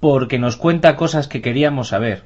porque 0.00 0.38
nos 0.38 0.56
cuenta 0.56 0.96
cosas 0.96 1.28
que 1.28 1.40
queríamos 1.40 1.88
saber. 1.88 2.24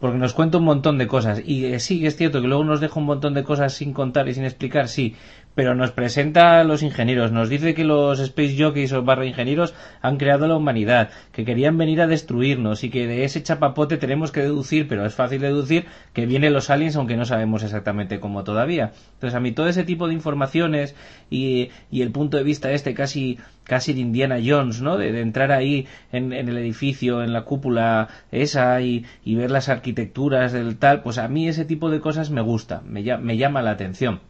Porque 0.00 0.18
nos 0.18 0.34
cuenta 0.34 0.58
un 0.58 0.64
montón 0.64 0.98
de 0.98 1.06
cosas. 1.06 1.40
Y 1.44 1.64
eh, 1.66 1.80
sí, 1.80 2.04
es 2.06 2.16
cierto 2.16 2.42
que 2.42 2.48
luego 2.48 2.64
nos 2.64 2.80
deja 2.80 3.00
un 3.00 3.06
montón 3.06 3.32
de 3.32 3.44
cosas 3.44 3.72
sin 3.72 3.94
contar 3.94 4.28
y 4.28 4.34
sin 4.34 4.44
explicar, 4.44 4.88
sí. 4.88 5.14
Pero 5.56 5.74
nos 5.74 5.90
presenta 5.90 6.60
a 6.60 6.64
los 6.64 6.82
ingenieros, 6.82 7.32
nos 7.32 7.48
dice 7.48 7.74
que 7.74 7.82
los 7.82 8.20
Space 8.20 8.56
Jockeys 8.58 8.92
o 8.92 9.02
barra 9.02 9.24
ingenieros 9.24 9.74
han 10.02 10.18
creado 10.18 10.46
la 10.46 10.54
humanidad, 10.54 11.08
que 11.32 11.46
querían 11.46 11.78
venir 11.78 12.02
a 12.02 12.06
destruirnos 12.06 12.84
y 12.84 12.90
que 12.90 13.06
de 13.06 13.24
ese 13.24 13.42
chapapote 13.42 13.96
tenemos 13.96 14.32
que 14.32 14.42
deducir, 14.42 14.86
pero 14.86 15.06
es 15.06 15.14
fácil 15.14 15.40
deducir 15.40 15.86
que 16.12 16.26
vienen 16.26 16.52
los 16.52 16.68
aliens 16.68 16.94
aunque 16.96 17.16
no 17.16 17.24
sabemos 17.24 17.62
exactamente 17.62 18.20
cómo 18.20 18.44
todavía. 18.44 18.92
Entonces 19.14 19.34
a 19.34 19.40
mí 19.40 19.52
todo 19.52 19.66
ese 19.66 19.84
tipo 19.84 20.08
de 20.08 20.12
informaciones 20.12 20.94
y, 21.30 21.70
el 21.90 22.12
punto 22.12 22.36
de 22.36 22.44
vista 22.44 22.70
este 22.72 22.92
casi 22.92 23.38
casi 23.64 23.94
de 23.94 24.00
Indiana 24.00 24.36
Jones, 24.44 24.82
¿no? 24.82 24.98
De, 24.98 25.18
entrar 25.22 25.52
ahí 25.52 25.86
en, 26.12 26.34
el 26.34 26.58
edificio, 26.58 27.24
en 27.24 27.32
la 27.32 27.44
cúpula 27.44 28.08
esa 28.30 28.82
y, 28.82 29.06
ver 29.24 29.50
las 29.50 29.70
arquitecturas 29.70 30.52
del 30.52 30.76
tal, 30.76 31.02
pues 31.02 31.16
a 31.16 31.28
mí 31.28 31.48
ese 31.48 31.64
tipo 31.64 31.88
de 31.88 32.00
cosas 32.00 32.28
me 32.30 32.42
gusta, 32.42 32.82
me 32.82 33.36
llama 33.38 33.62
la 33.62 33.70
atención. 33.70 34.20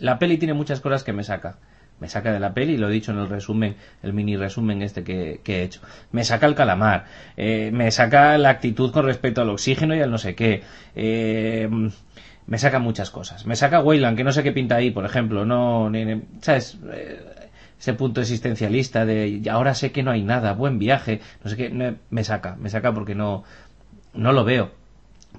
La 0.00 0.18
peli 0.18 0.38
tiene 0.38 0.54
muchas 0.54 0.80
cosas 0.80 1.04
que 1.04 1.12
me 1.12 1.22
saca. 1.22 1.58
Me 2.00 2.08
saca 2.08 2.32
de 2.32 2.40
la 2.40 2.54
peli, 2.54 2.78
lo 2.78 2.88
he 2.88 2.92
dicho 2.92 3.12
en 3.12 3.18
el 3.18 3.28
resumen, 3.28 3.76
el 4.02 4.14
mini 4.14 4.36
resumen 4.36 4.80
este 4.80 5.04
que, 5.04 5.40
he 5.44 5.62
hecho. 5.62 5.80
Me 6.12 6.24
saca 6.24 6.46
el 6.46 6.54
calamar, 6.54 7.04
eh, 7.36 7.70
me 7.72 7.90
saca 7.90 8.38
la 8.38 8.48
actitud 8.48 8.90
con 8.90 9.04
respecto 9.04 9.42
al 9.42 9.50
oxígeno 9.50 9.94
y 9.94 10.00
al 10.00 10.10
no 10.10 10.16
sé 10.16 10.34
qué. 10.34 10.62
Eh, 10.94 11.68
me 12.46 12.58
saca 12.58 12.78
muchas 12.78 13.10
cosas. 13.10 13.44
Me 13.44 13.54
saca 13.54 13.80
Wayland, 13.80 14.16
que 14.16 14.24
no 14.24 14.32
sé 14.32 14.42
qué 14.42 14.52
pinta 14.52 14.76
ahí, 14.76 14.90
por 14.90 15.04
ejemplo. 15.04 15.44
No, 15.44 15.92
¿sabes? 16.40 16.78
Eh, 16.90 17.20
ese 17.78 17.92
punto 17.94 18.22
existencialista 18.22 19.04
de 19.04 19.42
ahora 19.50 19.74
sé 19.74 19.92
que 19.92 20.02
no 20.02 20.10
hay 20.10 20.22
nada, 20.22 20.52
buen 20.52 20.78
viaje, 20.78 21.20
no 21.42 21.50
sé 21.50 21.56
qué, 21.56 21.96
me 22.10 22.24
saca, 22.24 22.56
me 22.56 22.68
saca 22.68 22.92
porque 22.92 23.14
no, 23.14 23.44
no 24.12 24.32
lo 24.32 24.44
veo 24.44 24.79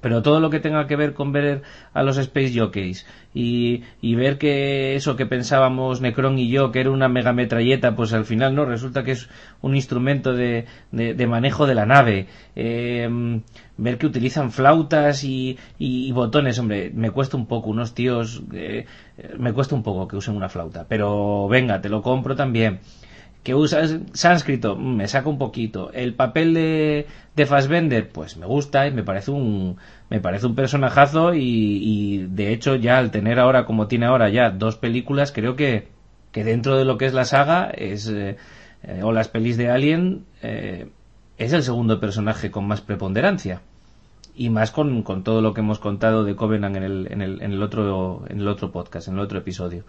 pero 0.01 0.21
todo 0.21 0.39
lo 0.39 0.49
que 0.49 0.59
tenga 0.59 0.87
que 0.87 0.95
ver 0.95 1.13
con 1.13 1.31
ver 1.31 1.61
a 1.93 2.03
los 2.03 2.17
Space 2.17 2.59
Jockeys 2.59 3.05
y, 3.33 3.83
ver 4.15 4.37
que 4.37 4.95
eso 4.95 5.15
que 5.15 5.25
pensábamos 5.25 6.01
Necron 6.01 6.37
y 6.37 6.49
yo, 6.49 6.71
que 6.71 6.81
era 6.81 6.91
una 6.91 7.07
megametralleta, 7.07 7.95
pues 7.95 8.13
al 8.13 8.25
final 8.25 8.55
no, 8.55 8.65
resulta 8.65 9.03
que 9.03 9.11
es 9.11 9.29
un 9.61 9.75
instrumento 9.75 10.33
de, 10.33 10.65
de, 10.91 11.27
manejo 11.27 11.65
de 11.65 11.75
la 11.75 11.85
nave. 11.85 12.27
Em, 12.55 13.41
ver 13.77 13.97
que 13.97 14.07
utilizan 14.07 14.51
flautas 14.51 15.23
y, 15.23 15.57
y, 15.79 16.11
botones, 16.11 16.59
hombre, 16.59 16.91
me 16.93 17.11
cuesta 17.11 17.37
un 17.37 17.45
poco, 17.45 17.69
unos 17.69 17.93
tíos, 17.93 18.43
eh, 18.53 18.85
me 19.37 19.53
cuesta 19.53 19.75
un 19.75 19.83
poco 19.83 20.07
que 20.07 20.17
usen 20.17 20.35
una 20.35 20.49
flauta, 20.49 20.85
pero 20.87 21.47
venga, 21.47 21.81
te 21.81 21.89
lo 21.89 22.01
compro 22.01 22.35
también 22.35 22.79
que 23.43 23.55
usa 23.55 23.81
sánscrito, 24.13 24.75
mm, 24.75 24.95
me 24.95 25.07
saca 25.07 25.29
un 25.29 25.37
poquito. 25.37 25.91
El 25.93 26.13
papel 26.13 26.53
de, 26.53 27.07
de 27.35 27.45
Fassbender, 27.45 28.09
pues 28.09 28.37
me 28.37 28.45
gusta 28.45 28.87
y 28.87 28.91
me 28.91 29.03
parece 29.03 29.31
un, 29.31 29.77
me 30.09 30.19
parece 30.19 30.45
un 30.45 30.55
personajazo 30.55 31.33
y, 31.33 32.27
de 32.29 32.53
hecho 32.53 32.75
ya 32.75 32.97
al 32.97 33.11
tener 33.11 33.39
ahora, 33.39 33.65
como 33.65 33.87
tiene 33.87 34.05
ahora 34.05 34.29
ya 34.29 34.51
dos 34.51 34.77
películas, 34.77 35.31
creo 35.31 35.55
que, 35.55 35.87
que 36.31 36.43
dentro 36.43 36.77
de 36.77 36.85
lo 36.85 36.97
que 36.97 37.05
es 37.05 37.13
la 37.13 37.25
saga 37.25 37.69
es, 37.71 38.07
eh, 38.09 38.37
eh, 38.83 39.01
o 39.03 39.11
las 39.11 39.27
pelis 39.29 39.57
de 39.57 39.69
Alien, 39.69 40.25
eh, 40.41 40.89
es 41.37 41.53
el 41.53 41.63
segundo 41.63 41.99
personaje 41.99 42.51
con 42.51 42.67
más 42.67 42.81
preponderancia. 42.81 43.61
Y 44.33 44.49
más 44.49 44.71
con, 44.71 45.03
con 45.03 45.23
todo 45.23 45.41
lo 45.41 45.53
que 45.53 45.59
hemos 45.59 45.79
contado 45.79 46.23
de 46.23 46.35
Covenant 46.35 46.77
en 46.77 46.83
el, 46.83 47.07
en 47.11 47.21
el, 47.21 47.41
en 47.41 47.51
el 47.51 47.61
otro, 47.61 48.23
en 48.29 48.39
el 48.39 48.47
otro 48.47 48.71
podcast, 48.71 49.07
en 49.09 49.15
el 49.15 49.19
otro 49.19 49.39
episodio. 49.39 49.83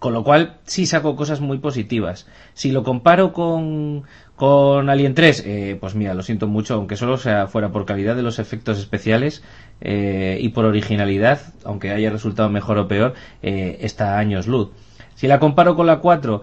Con 0.00 0.14
lo 0.14 0.24
cual, 0.24 0.56
sí 0.64 0.86
saco 0.86 1.14
cosas 1.14 1.40
muy 1.40 1.58
positivas. 1.58 2.26
Si 2.54 2.72
lo 2.72 2.82
comparo 2.82 3.34
con, 3.34 4.04
con 4.34 4.88
Alien 4.88 5.14
3, 5.14 5.44
eh, 5.46 5.76
pues 5.78 5.94
mira, 5.94 6.14
lo 6.14 6.22
siento 6.22 6.46
mucho, 6.46 6.74
aunque 6.74 6.96
solo 6.96 7.18
sea 7.18 7.48
fuera 7.48 7.70
por 7.70 7.84
calidad 7.84 8.16
de 8.16 8.22
los 8.22 8.38
efectos 8.38 8.78
especiales 8.78 9.42
eh, 9.82 10.38
y 10.40 10.48
por 10.50 10.64
originalidad, 10.64 11.52
aunque 11.64 11.90
haya 11.90 12.08
resultado 12.08 12.48
mejor 12.48 12.78
o 12.78 12.88
peor, 12.88 13.12
eh, 13.42 13.76
está 13.82 14.14
a 14.14 14.18
años 14.18 14.46
luz. 14.46 14.70
Si 15.16 15.26
la 15.28 15.38
comparo 15.38 15.76
con 15.76 15.86
la 15.86 15.98
4, 15.98 16.42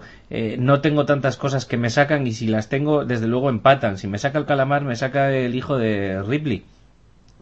no 0.58 0.80
tengo 0.80 1.04
tantas 1.04 1.36
cosas 1.36 1.66
que 1.66 1.76
me 1.76 1.90
sacan 1.90 2.28
y 2.28 2.32
si 2.34 2.46
las 2.46 2.68
tengo, 2.68 3.04
desde 3.04 3.26
luego 3.26 3.50
empatan. 3.50 3.98
Si 3.98 4.06
me 4.06 4.18
saca 4.18 4.38
el 4.38 4.46
calamar, 4.46 4.84
me 4.84 4.94
saca 4.94 5.32
el 5.32 5.56
hijo 5.56 5.78
de 5.78 6.22
Ripley. 6.22 6.62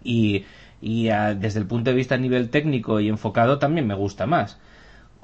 Y, 0.03 0.47
y 0.81 1.09
desde 1.39 1.61
el 1.61 1.67
punto 1.67 1.91
de 1.91 1.97
vista 1.97 2.15
a 2.15 2.19
nivel 2.19 2.49
técnico 2.49 3.01
y 3.01 3.11
enfocado 3.11 3.59
también 3.59 3.87
me 3.87 3.95
gusta 3.95 4.25
más 4.25 4.57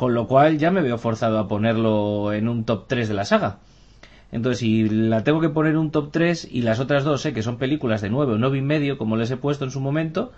con 0.03 0.15
lo 0.15 0.27
cual 0.27 0.59
ya 0.59 0.73
me 0.73 0.83
veo 0.83 0.99
forzado 0.99 1.39
a 1.39 1.47
ponerlo 1.47 2.33
en 2.33 2.49
un 2.49 2.65
top 2.65 2.89
3 2.89 3.07
de 3.07 3.15
la 3.15 3.25
saga. 3.25 3.59
Entonces, 4.33 4.59
si 4.59 4.89
la 4.89 5.23
tengo 5.23 5.41
que 5.41 5.49
poner 5.49 5.77
un 5.77 5.93
top 5.93 6.11
3 6.11 6.49
y 6.51 6.63
las 6.63 6.81
otras 6.81 7.05
dos 7.05 7.23
sé 7.23 7.33
que 7.33 7.45
son 7.45 7.57
películas 7.57 8.01
de 8.01 8.11
9 8.11 8.33
o 8.33 8.37
9 8.37 8.59
y 8.59 8.63
medio, 8.63 8.99
como 8.99 9.17
les 9.17 9.31
he 9.31 9.37
puesto 9.37 9.65
en 9.65 9.71
su 9.71 9.81
momento, 9.81 10.33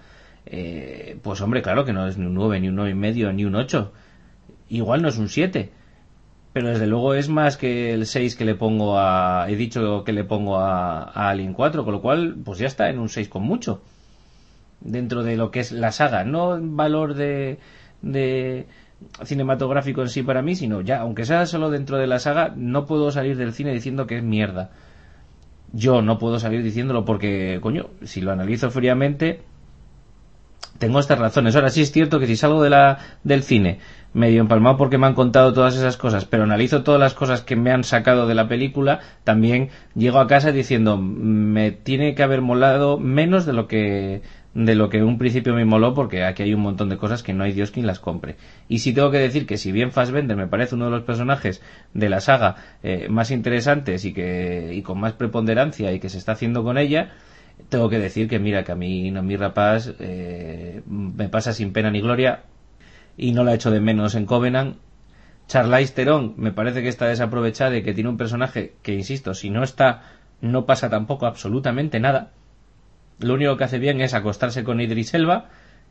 eh, 0.45 1.19
pues 1.23 1.41
hombre, 1.41 1.63
claro 1.63 1.87
que 1.87 1.95
no 1.95 2.07
es 2.07 2.19
ni 2.19 2.27
un 2.27 2.35
9, 2.35 2.61
ni 2.61 2.69
un 2.69 2.77
9 2.77 2.91
y 2.91 2.95
medio, 2.95 3.33
ni 3.33 3.47
un 3.47 3.55
8. 3.55 3.91
Igual 4.69 5.01
no 5.01 5.09
es 5.09 5.17
un 5.17 5.31
7. 5.31 5.73
Pero 6.53 6.69
desde 6.69 6.87
luego 6.87 7.15
es 7.15 7.31
más 7.31 7.57
que 7.57 7.95
el 7.95 8.05
6 8.05 8.37
que 8.37 8.45
le 8.45 8.57
pongo 8.57 8.99
a... 8.99 9.47
He 9.49 9.57
dicho 9.57 10.05
que 10.05 10.13
le 10.13 10.25
pongo 10.25 10.59
a, 10.59 11.05
a 11.05 11.31
Alien 11.31 11.55
4, 11.55 11.85
con 11.85 11.95
lo 11.95 12.03
cual, 12.03 12.37
pues 12.45 12.59
ya 12.59 12.67
está 12.67 12.91
en 12.91 12.99
un 12.99 13.09
6 13.09 13.31
con 13.31 13.45
mucho. 13.45 13.81
Dentro 14.83 15.23
de 15.23 15.39
lo 15.39 15.51
que 15.51 15.61
es 15.61 15.73
la 15.73 15.91
saga. 15.91 16.23
No 16.23 16.59
valor 16.61 17.15
de, 17.15 17.61
de 18.03 18.67
cinematográfico 19.25 20.03
en 20.03 20.09
sí 20.09 20.23
para 20.23 20.43
mí, 20.43 20.55
sino 20.55 20.81
ya, 20.81 21.01
aunque 21.01 21.25
sea 21.25 21.47
solo 21.47 21.71
dentro 21.71 21.99
de 21.99 22.07
la 22.07 22.19
saga, 22.19 22.53
no 22.57 22.87
puedo 22.87 23.11
salir 23.11 23.37
del 23.37 23.53
cine 23.53 23.73
diciendo 23.73 24.07
que 24.07 24.19
es 24.19 24.23
mierda. 24.23 24.71
Yo 25.73 26.03
no 26.03 26.19
puedo 26.19 26.39
salir 26.39 26.63
diciéndolo 26.63 27.05
porque, 27.05 27.59
coño, 27.61 27.91
si 28.03 28.21
lo 28.21 28.33
analizo 28.33 28.71
fríamente, 28.71 29.43
tengo 30.79 31.01
estas 31.01 31.19
razones. 31.19 31.57
Ahora 31.57 31.71
sí 31.71 31.83
es 31.83 31.93
cierto 31.93 32.21
que 32.21 32.27
si 32.27 32.37
salgo 32.37 32.63
de 32.63 32.71
la, 32.71 32.99
del 33.25 33.43
cine 33.43 33.79
medio 34.13 34.41
empalmado 34.41 34.77
porque 34.77 34.97
me 34.97 35.07
han 35.07 35.15
contado 35.15 35.53
todas 35.53 35.77
esas 35.77 35.97
cosas, 35.97 36.25
pero 36.25 36.45
analizo 36.45 36.85
todas 36.85 37.01
las 37.01 37.15
cosas 37.15 37.43
que 37.43 37.57
me 37.57 37.73
han 37.73 37.83
sacado 37.83 38.27
de 38.27 38.35
la 38.35 38.49
película, 38.49 39.01
también 39.25 39.71
llego 39.95 40.21
a 40.21 40.29
casa 40.29 40.53
diciendo 40.53 40.97
me 40.97 41.73
tiene 41.73 42.15
que 42.15 42.23
haber 42.23 42.41
molado 42.41 42.97
menos 42.97 43.45
de 43.45 43.53
lo 43.53 43.67
que 43.67 44.23
de 44.55 44.77
lo 44.77 44.89
que 44.89 44.99
en 44.99 45.05
un 45.05 45.19
principio 45.19 45.53
me 45.55 45.65
moló 45.65 45.95
porque 45.95 46.25
aquí 46.25 46.45
hay 46.45 46.55
un 46.55 46.61
montón 46.61 46.89
de 46.89 46.97
cosas 46.97 47.23
que 47.23 47.35
no 47.35 47.45
hay 47.45 47.53
Dios 47.53 47.73
quien 47.73 47.87
las 47.87 47.99
compre. 47.99 48.37
Y 48.69 48.79
sí 48.79 48.95
tengo 48.95 49.11
que 49.11 49.19
decir 49.19 49.47
que 49.47 49.59
si 49.59 49.73
bien 49.73 49.91
Fassbender 49.91 50.37
me 50.37 50.47
parece 50.47 50.77
uno 50.77 50.87
de 50.87 50.93
los 50.93 51.03
personajes 51.03 51.61
de 51.93 52.09
la 52.09 52.21
saga 52.21 52.57
eh, 52.83 53.09
más 53.11 53.31
interesantes 53.33 54.05
y 54.05 54.15
que 54.15 54.71
y 54.73 54.83
con 54.83 55.01
más 55.01 55.13
preponderancia 55.13 55.93
y 55.93 55.99
que 55.99 56.09
se 56.09 56.19
está 56.19 56.33
haciendo 56.33 56.63
con 56.63 56.79
ella, 56.79 57.13
tengo 57.69 57.89
que 57.89 57.99
decir 57.99 58.29
que 58.29 58.39
mira 58.39 58.65
que 58.65 58.73
a 58.73 58.77
mí 58.77 59.11
no 59.11 59.23
mi 59.23 59.37
rapaz 59.37 59.93
eh, 59.99 60.83
me 60.87 61.29
pasa 61.29 61.53
sin 61.53 61.73
pena 61.73 61.91
ni 61.91 62.01
gloria 62.01 62.45
y 63.17 63.33
no 63.33 63.45
la 63.45 63.55
echo 63.55 63.71
de 63.71 63.81
menos 63.81 64.15
en 64.15 64.27
Covenant. 64.27 64.77
Charlize 65.49 65.93
Theron 65.93 66.35
me 66.39 66.53
parece 66.53 66.83
que 66.83 66.89
está 66.89 67.07
desaprovechada 67.07 67.77
y 67.77 67.83
que 67.83 67.93
tiene 67.93 68.09
un 68.09 68.17
personaje 68.17 68.75
que 68.83 68.95
insisto, 68.95 69.35
si 69.35 69.51
no 69.51 69.63
está 69.65 70.03
no 70.41 70.65
pasa 70.65 70.91
tampoco 70.91 71.27
absolutamente 71.27 72.01
nada 72.01 72.33
lo 73.19 73.35
único 73.35 73.57
que 73.57 73.65
hace 73.65 73.79
bien 73.79 74.01
es 74.01 74.15
acostarse 74.15 74.65
con 74.65 74.81
Idris 74.81 75.15
Elba, 75.15 75.49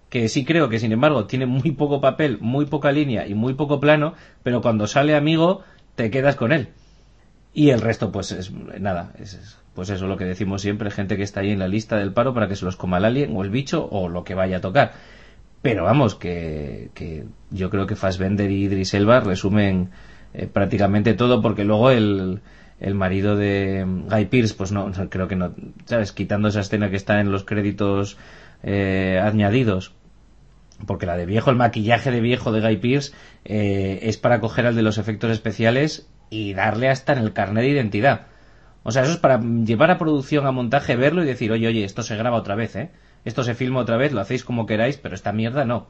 que 0.09 0.29
sí 0.29 0.45
creo 0.45 0.69
que 0.69 0.79
sin 0.79 0.91
embargo 0.91 1.25
tiene 1.25 1.45
muy 1.45 1.71
poco 1.71 2.01
papel, 2.01 2.37
muy 2.39 2.65
poca 2.65 2.91
línea 2.91 3.27
y 3.27 3.33
muy 3.33 3.53
poco 3.55 3.79
plano, 3.79 4.13
pero 4.43 4.61
cuando 4.61 4.87
sale 4.87 5.15
amigo 5.15 5.63
te 5.95 6.11
quedas 6.11 6.35
con 6.35 6.51
él. 6.51 6.69
Y 7.53 7.69
el 7.69 7.81
resto, 7.81 8.11
pues 8.11 8.31
es 8.31 8.51
nada, 8.51 9.13
es, 9.19 9.57
pues 9.73 9.89
eso 9.89 10.07
lo 10.07 10.17
que 10.17 10.25
decimos 10.25 10.61
siempre, 10.61 10.91
gente 10.91 11.17
que 11.17 11.23
está 11.23 11.41
ahí 11.41 11.51
en 11.51 11.59
la 11.59 11.67
lista 11.67 11.97
del 11.97 12.13
paro 12.13 12.33
para 12.33 12.47
que 12.47 12.55
se 12.55 12.65
los 12.65 12.75
coma 12.75 12.97
el 12.97 13.05
alien 13.05 13.35
o 13.35 13.43
el 13.43 13.49
bicho 13.49 13.87
o 13.89 14.09
lo 14.09 14.23
que 14.23 14.35
vaya 14.35 14.57
a 14.57 14.61
tocar. 14.61 14.93
Pero 15.61 15.85
vamos, 15.85 16.15
que, 16.15 16.89
que 16.93 17.25
yo 17.49 17.69
creo 17.69 17.87
que 17.87 17.95
Fassbender 17.95 18.51
y 18.51 18.65
Idris 18.65 18.93
Elba 18.93 19.21
resumen 19.21 19.91
eh, 20.33 20.47
prácticamente 20.47 21.13
todo 21.13 21.41
porque 21.41 21.63
luego 21.63 21.89
el, 21.89 22.41
el 22.83 22.95
marido 22.95 23.37
de 23.37 23.85
Guy 23.85 24.25
Pierce, 24.25 24.53
pues 24.53 24.73
no, 24.73 24.91
creo 25.09 25.27
que 25.29 25.37
no, 25.37 25.55
¿sabes? 25.85 26.11
Quitando 26.11 26.49
esa 26.49 26.59
escena 26.59 26.89
que 26.89 26.97
está 26.97 27.21
en 27.21 27.31
los 27.31 27.45
créditos 27.45 28.17
eh, 28.61 29.19
añadidos, 29.23 29.93
porque 30.85 31.05
la 31.05 31.15
de 31.15 31.25
viejo, 31.25 31.49
el 31.49 31.55
maquillaje 31.55 32.11
de 32.11 32.19
viejo 32.19 32.51
de 32.51 32.59
Guy 32.59 32.77
Pierce 32.77 33.13
eh, 33.45 33.99
es 34.03 34.17
para 34.17 34.41
coger 34.41 34.67
al 34.67 34.75
de 34.75 34.81
los 34.81 34.97
efectos 34.97 35.31
especiales 35.31 36.09
y 36.29 36.53
darle 36.53 36.89
hasta 36.89 37.13
en 37.13 37.19
el 37.19 37.31
carnet 37.31 37.63
de 37.63 37.69
identidad. 37.69 38.27
O 38.83 38.91
sea, 38.91 39.03
eso 39.03 39.13
es 39.13 39.17
para 39.17 39.39
llevar 39.39 39.89
a 39.89 39.97
producción, 39.97 40.45
a 40.45 40.51
montaje, 40.51 40.97
verlo 40.97 41.23
y 41.23 41.25
decir, 41.25 41.53
oye, 41.53 41.67
oye, 41.67 41.85
esto 41.85 42.03
se 42.03 42.17
graba 42.17 42.35
otra 42.35 42.55
vez, 42.55 42.75
¿eh? 42.75 42.91
Esto 43.23 43.43
se 43.43 43.55
filma 43.55 43.79
otra 43.79 43.95
vez, 43.95 44.11
lo 44.11 44.19
hacéis 44.19 44.43
como 44.43 44.65
queráis, 44.65 44.97
pero 44.97 45.15
esta 45.15 45.31
mierda 45.31 45.63
no. 45.63 45.87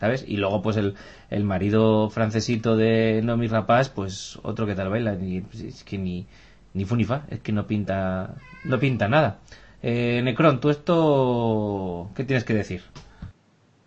¿Sabes? 0.00 0.24
Y 0.26 0.38
luego, 0.38 0.62
pues, 0.62 0.76
el, 0.76 0.94
el 1.28 1.44
marido 1.44 2.10
francesito 2.10 2.76
de 2.76 3.20
Nomi 3.22 3.46
Rapaz, 3.46 3.90
pues, 3.90 4.38
otro 4.42 4.66
que 4.66 4.74
tal 4.74 4.88
baila, 4.88 5.14
y 5.14 5.44
es 5.66 5.84
que 5.84 5.98
ni, 5.98 6.26
ni 6.74 6.84
fu 6.84 6.96
ni 6.96 7.04
fa, 7.04 7.24
es 7.30 7.40
que 7.40 7.52
no 7.52 7.66
pinta, 7.66 8.34
no 8.64 8.78
pinta 8.78 9.08
nada. 9.08 9.38
Eh, 9.82 10.20
Necron, 10.22 10.60
¿tú 10.60 10.70
esto 10.70 12.10
qué 12.14 12.24
tienes 12.24 12.44
que 12.44 12.54
decir? 12.54 12.82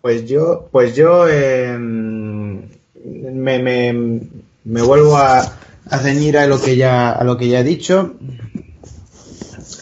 Pues 0.00 0.28
yo, 0.28 0.68
pues 0.70 0.94
yo 0.96 1.28
em, 1.28 2.62
me, 3.04 3.58
me, 3.58 4.20
me, 4.64 4.82
vuelvo 4.82 5.16
a, 5.16 5.40
a 5.40 5.98
ceñir 5.98 6.36
a 6.36 6.46
lo 6.46 6.60
que 6.60 6.76
ya, 6.76 7.12
a 7.12 7.24
lo 7.24 7.36
que 7.36 7.48
ya 7.48 7.60
he 7.60 7.64
dicho. 7.64 8.14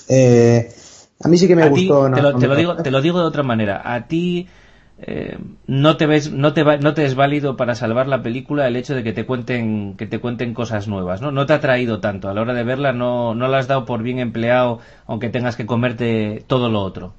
Eh, 0.08 0.70
a 1.20 1.28
mí 1.28 1.38
sí 1.38 1.48
que 1.48 1.56
me 1.56 1.68
gustó. 1.68 2.10
te, 2.10 2.22
lo, 2.22 2.36
te, 2.36 2.46
lo 2.46 2.54
digo, 2.54 2.76
te 2.76 2.90
lo 2.90 3.00
digo 3.00 3.18
de 3.18 3.24
otra 3.24 3.42
manera. 3.42 3.82
A 3.84 4.06
ti 4.06 4.46
eh, 5.04 5.36
no 5.66 5.96
te 5.96 6.06
ves 6.06 6.30
no 6.32 6.54
te 6.54 6.62
no 6.78 6.94
te 6.94 7.04
es 7.04 7.16
válido 7.16 7.56
para 7.56 7.74
salvar 7.74 8.06
la 8.06 8.22
película 8.22 8.68
el 8.68 8.76
hecho 8.76 8.94
de 8.94 9.02
que 9.02 9.12
te 9.12 9.26
cuenten 9.26 9.96
que 9.96 10.06
te 10.06 10.20
cuenten 10.20 10.54
cosas 10.54 10.86
nuevas 10.86 11.20
no 11.20 11.32
no 11.32 11.44
te 11.44 11.54
ha 11.54 11.60
traído 11.60 11.98
tanto. 11.98 12.28
A 12.28 12.34
la 12.34 12.42
hora 12.42 12.54
de 12.54 12.62
verla 12.62 12.92
no 12.92 13.34
no 13.34 13.48
la 13.48 13.58
has 13.58 13.66
dado 13.66 13.84
por 13.84 14.02
bien 14.02 14.20
empleado 14.20 14.78
aunque 15.06 15.28
tengas 15.28 15.56
que 15.56 15.66
comerte 15.66 16.44
todo 16.46 16.68
lo 16.68 16.82
otro. 16.82 17.14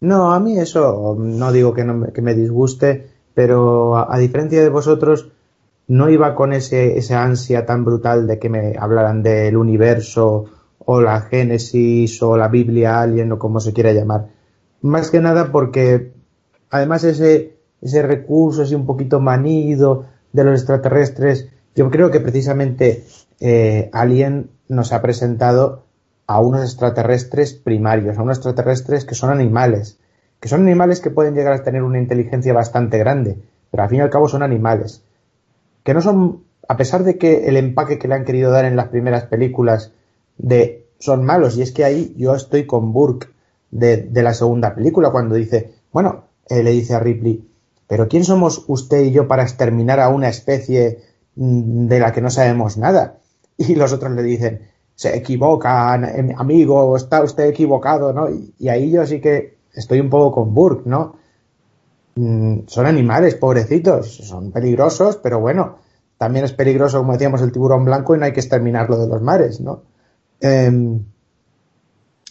No 0.00 0.32
a 0.32 0.40
mí 0.40 0.58
eso 0.58 1.16
no 1.16 1.52
digo 1.52 1.74
que 1.74 1.84
no 1.84 1.94
me, 1.94 2.34
disguste 2.34 3.08
pero 3.34 3.96
a, 3.96 4.12
a, 4.12 4.18
diferencia 4.18 4.60
de 4.60 4.68
vosotros 4.68 5.28
no 5.86 6.10
iba 6.10 6.34
con 6.34 6.52
ese 6.52 6.98
esa 6.98 7.22
ansia 7.22 7.66
tan 7.66 7.84
brutal 7.84 8.26
de 8.26 8.40
que 8.40 8.48
me 8.48 8.74
hablaran 8.76 9.22
del 9.22 9.56
universo 9.56 10.46
o 10.80 11.00
la 11.00 11.20
Génesis 11.20 12.20
o 12.20 12.36
la 12.36 12.48
Biblia 12.48 13.00
Alien 13.00 13.30
o 13.30 13.38
como 13.38 13.60
se 13.60 13.72
quiera 13.72 13.92
llamar. 13.92 14.26
Más 14.82 15.10
que 15.10 15.20
nada 15.20 15.52
porque 15.52 16.13
además 16.74 17.04
ese, 17.04 17.52
recurso 18.02 18.62
así 18.62 18.74
un 18.74 18.84
poquito 18.84 19.20
manido 19.20 20.06
de 20.32 20.42
los 20.42 20.58
extraterrestres, 20.58 21.48
yo 21.76 21.88
creo 21.88 22.10
que 22.10 22.18
precisamente 22.18 23.04
eh, 23.38 23.90
Alien 23.92 24.50
nos 24.66 24.92
ha 24.92 25.00
presentado 25.00 25.84
a 26.26 26.40
unos 26.40 26.64
extraterrestres 26.64 27.52
primarios, 27.52 28.18
a 28.18 28.22
unos 28.22 28.38
extraterrestres 28.38 29.04
que 29.04 29.14
son 29.14 29.30
animales, 29.30 30.00
que 30.40 30.48
son 30.48 30.62
animales 30.62 31.00
que 31.00 31.10
pueden 31.10 31.34
llegar 31.34 31.52
a 31.52 31.62
tener 31.62 31.84
una 31.84 32.00
inteligencia 32.00 32.52
bastante 32.52 32.98
grande, 32.98 33.38
pero 33.70 33.84
al 33.84 33.88
fin 33.88 33.98
y 33.98 34.02
al 34.02 34.10
cabo 34.10 34.26
son 34.26 34.42
animales, 34.42 35.04
que 35.84 35.94
no 35.94 36.00
son, 36.00 36.42
a 36.66 36.76
pesar 36.76 37.04
de 37.04 37.18
que 37.18 37.46
el 37.46 37.56
empaque 37.56 38.00
que 38.00 38.08
le 38.08 38.14
han 38.14 38.24
querido 38.24 38.50
dar 38.50 38.64
en 38.64 38.74
las 38.74 38.88
primeras 38.88 39.26
películas 39.26 39.92
de 40.38 40.86
son 40.98 41.24
malos, 41.24 41.56
y 41.56 41.62
es 41.62 41.70
que 41.70 41.84
ahí 41.84 42.14
yo 42.16 42.34
estoy 42.34 42.66
con 42.66 42.92
Burke 42.92 43.28
de 43.70 44.22
la 44.22 44.34
segunda 44.34 44.74
película, 44.74 45.10
cuando 45.10 45.36
dice, 45.36 45.74
bueno, 45.92 46.33
eh, 46.48 46.62
le 46.62 46.70
dice 46.70 46.94
a 46.94 47.00
Ripley, 47.00 47.48
pero 47.86 48.08
¿quién 48.08 48.24
somos 48.24 48.64
usted 48.68 49.02
y 49.02 49.12
yo 49.12 49.28
para 49.28 49.42
exterminar 49.42 50.00
a 50.00 50.08
una 50.08 50.28
especie 50.28 51.00
mm, 51.36 51.86
de 51.86 52.00
la 52.00 52.12
que 52.12 52.20
no 52.20 52.30
sabemos 52.30 52.76
nada? 52.76 53.18
Y 53.56 53.76
los 53.76 53.92
otros 53.92 54.12
le 54.12 54.22
dicen, 54.24 54.68
se 54.94 55.16
equivocan, 55.16 56.04
em, 56.04 56.34
amigo, 56.36 56.96
está 56.96 57.22
usted 57.22 57.44
equivocado, 57.44 58.12
¿no? 58.12 58.28
Y, 58.30 58.68
ahí 58.68 58.90
yo 58.90 59.06
sí 59.06 59.20
que 59.20 59.58
estoy 59.72 60.00
un 60.00 60.10
poco 60.10 60.32
con 60.32 60.54
Burke, 60.54 60.88
¿no? 60.88 61.16
Mm, 62.16 62.60
son 62.66 62.86
animales, 62.86 63.34
pobrecitos, 63.36 64.16
son 64.16 64.52
peligrosos, 64.52 65.16
pero 65.16 65.40
bueno, 65.40 65.78
también 66.18 66.44
es 66.44 66.52
peligroso, 66.52 66.98
como 66.98 67.12
decíamos, 67.12 67.42
el 67.42 67.52
tiburón 67.52 67.84
blanco 67.84 68.14
y 68.14 68.18
no 68.18 68.24
hay 68.24 68.32
que 68.32 68.40
exterminarlo 68.40 68.98
de 68.98 69.08
los 69.08 69.22
mares, 69.22 69.60
¿no? 69.60 69.82
Em, 70.40 71.04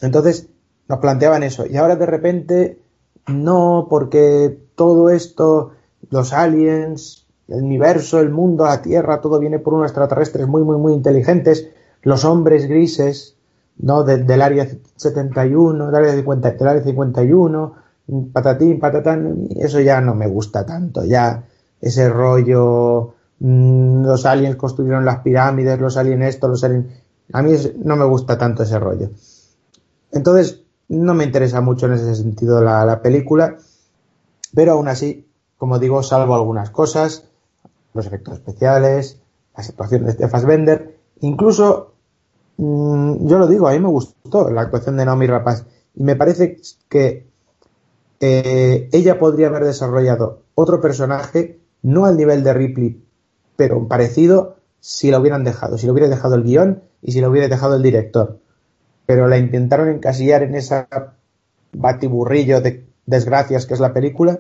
entonces, 0.02 0.50
nos 0.88 1.00
planteaban 1.00 1.44
eso. 1.44 1.66
Y 1.66 1.78
ahora 1.78 1.96
de 1.96 2.06
repente 2.06 2.83
no, 3.28 3.88
porque 3.90 4.58
todo 4.76 5.10
esto, 5.10 5.72
los 6.10 6.34
aliens, 6.34 7.26
el 7.48 7.64
universo, 7.64 8.20
el 8.20 8.30
mundo, 8.30 8.66
la 8.66 8.82
Tierra, 8.82 9.22
todo 9.22 9.40
viene 9.40 9.60
por 9.60 9.74
unos 9.74 9.88
extraterrestres 9.88 10.48
muy, 10.48 10.64
muy, 10.64 10.78
muy 10.78 10.94
inteligentes, 10.94 11.70
los 12.02 12.26
hombres 12.26 12.68
grises, 12.68 13.38
¿no? 13.78 14.04
del 14.04 14.42
área 14.42 14.68
71, 14.96 15.86
del 15.88 15.96
área, 15.96 16.14
50, 16.14 16.52
del 16.52 16.68
área 16.68 16.84
51, 16.84 17.74
patatín, 18.32 18.80
patatán, 18.80 19.48
eso 19.56 19.80
ya 19.80 20.02
no 20.02 20.16
me 20.16 20.28
gusta 20.28 20.66
tanto, 20.66 21.04
ya 21.06 21.46
ese 21.80 22.10
rollo, 22.10 23.14
mmm, 23.40 24.04
los 24.04 24.26
aliens 24.26 24.56
construyeron 24.56 25.06
las 25.06 25.20
pirámides, 25.20 25.80
los 25.80 25.98
aliens 25.98 26.26
esto, 26.26 26.48
los 26.48 26.64
aliens... 26.64 26.88
A 27.32 27.42
mí 27.42 27.54
no 27.84 27.96
me 27.96 28.06
gusta 28.06 28.38
tanto 28.38 28.64
ese 28.64 28.78
rollo. 28.80 29.10
Entonces, 30.12 30.63
no 30.94 31.14
me 31.14 31.24
interesa 31.24 31.62
mucho 31.62 31.88
en 31.88 31.94
ese 31.94 32.16
sentido 32.16 32.62
la, 32.62 32.86
la 32.86 33.02
película, 33.02 33.58
pero 34.54 34.74
aún 34.74 34.88
así, 34.88 35.28
como 35.58 35.80
digo, 35.80 36.04
salvo 36.04 36.36
algunas 36.36 36.70
cosas, 36.70 37.30
los 37.94 38.06
efectos 38.06 38.36
especiales, 38.36 39.20
las 39.56 39.70
actuaciones 39.70 40.18
de 40.18 40.28
Fassbender, 40.28 40.98
incluso, 41.22 41.94
mmm, 42.58 43.28
yo 43.28 43.40
lo 43.40 43.48
digo, 43.48 43.68
a 43.68 43.72
mí 43.72 43.80
me 43.80 43.88
gustó 43.88 44.50
la 44.50 44.62
actuación 44.62 44.98
de 44.98 45.06
Naomi 45.06 45.28
Rapaz 45.28 45.66
y 45.96 46.04
me 46.04 46.16
parece 46.16 46.58
que 46.90 47.28
eh, 48.20 48.90
ella 48.92 49.20
podría 49.20 49.48
haber 49.48 49.66
desarrollado 49.66 50.44
otro 50.56 50.80
personaje, 50.80 51.60
no 51.82 52.06
al 52.06 52.18
nivel 52.18 52.44
de 52.44 52.54
Ripley, 52.54 53.04
pero 53.56 53.88
parecido 53.88 54.58
si 54.80 55.12
lo 55.12 55.20
hubieran 55.20 55.44
dejado, 55.44 55.78
si 55.78 55.88
lo 55.88 55.94
hubiera 55.94 56.10
dejado 56.10 56.36
el 56.36 56.44
guion 56.44 56.84
y 57.02 57.12
si 57.12 57.22
lo 57.22 57.30
hubiera 57.30 57.48
dejado 57.48 57.76
el 57.76 57.84
director 57.84 58.40
pero 59.06 59.28
la 59.28 59.38
intentaron 59.38 59.90
encasillar 59.90 60.44
en 60.44 60.56
esa 60.56 60.88
batiburrillo 61.74 62.62
de 62.62 62.86
desgracias 63.06 63.66
que 63.66 63.74
es 63.74 63.80
la 63.80 63.94
película 63.94 64.40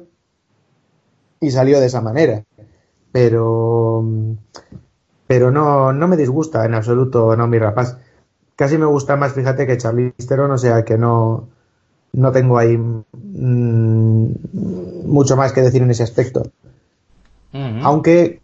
y 1.39 1.51
salió 1.51 1.79
de 1.79 1.87
esa 1.87 2.01
manera. 2.01 2.43
Pero, 3.11 4.03
pero 5.27 5.51
no, 5.51 5.93
no 5.93 6.07
me 6.07 6.17
disgusta 6.17 6.65
en 6.65 6.73
absoluto 6.73 7.35
no 7.35 7.47
mi 7.47 7.59
rapaz. 7.59 7.97
Casi 8.55 8.77
me 8.77 8.85
gusta 8.85 9.15
más, 9.15 9.33
fíjate, 9.33 9.67
que 9.67 9.77
Charlie 9.77 10.11
Theron, 10.11 10.51
o 10.51 10.57
sea 10.57 10.85
que 10.85 10.97
no, 10.97 11.49
no 12.13 12.31
tengo 12.31 12.57
ahí 12.57 12.77
mmm, 12.77 14.27
mucho 15.05 15.35
más 15.35 15.51
que 15.51 15.61
decir 15.61 15.81
en 15.81 15.91
ese 15.91 16.03
aspecto. 16.03 16.43
Uh 17.53 17.57
-huh. 17.57 17.81
Aunque 17.83 18.41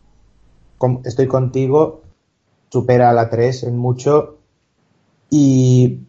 estoy 1.06 1.28
contigo, 1.28 2.02
supera 2.70 3.10
a 3.10 3.14
la 3.14 3.30
3 3.30 3.64
en 3.64 3.78
mucho 3.78 4.38
y 5.30 6.00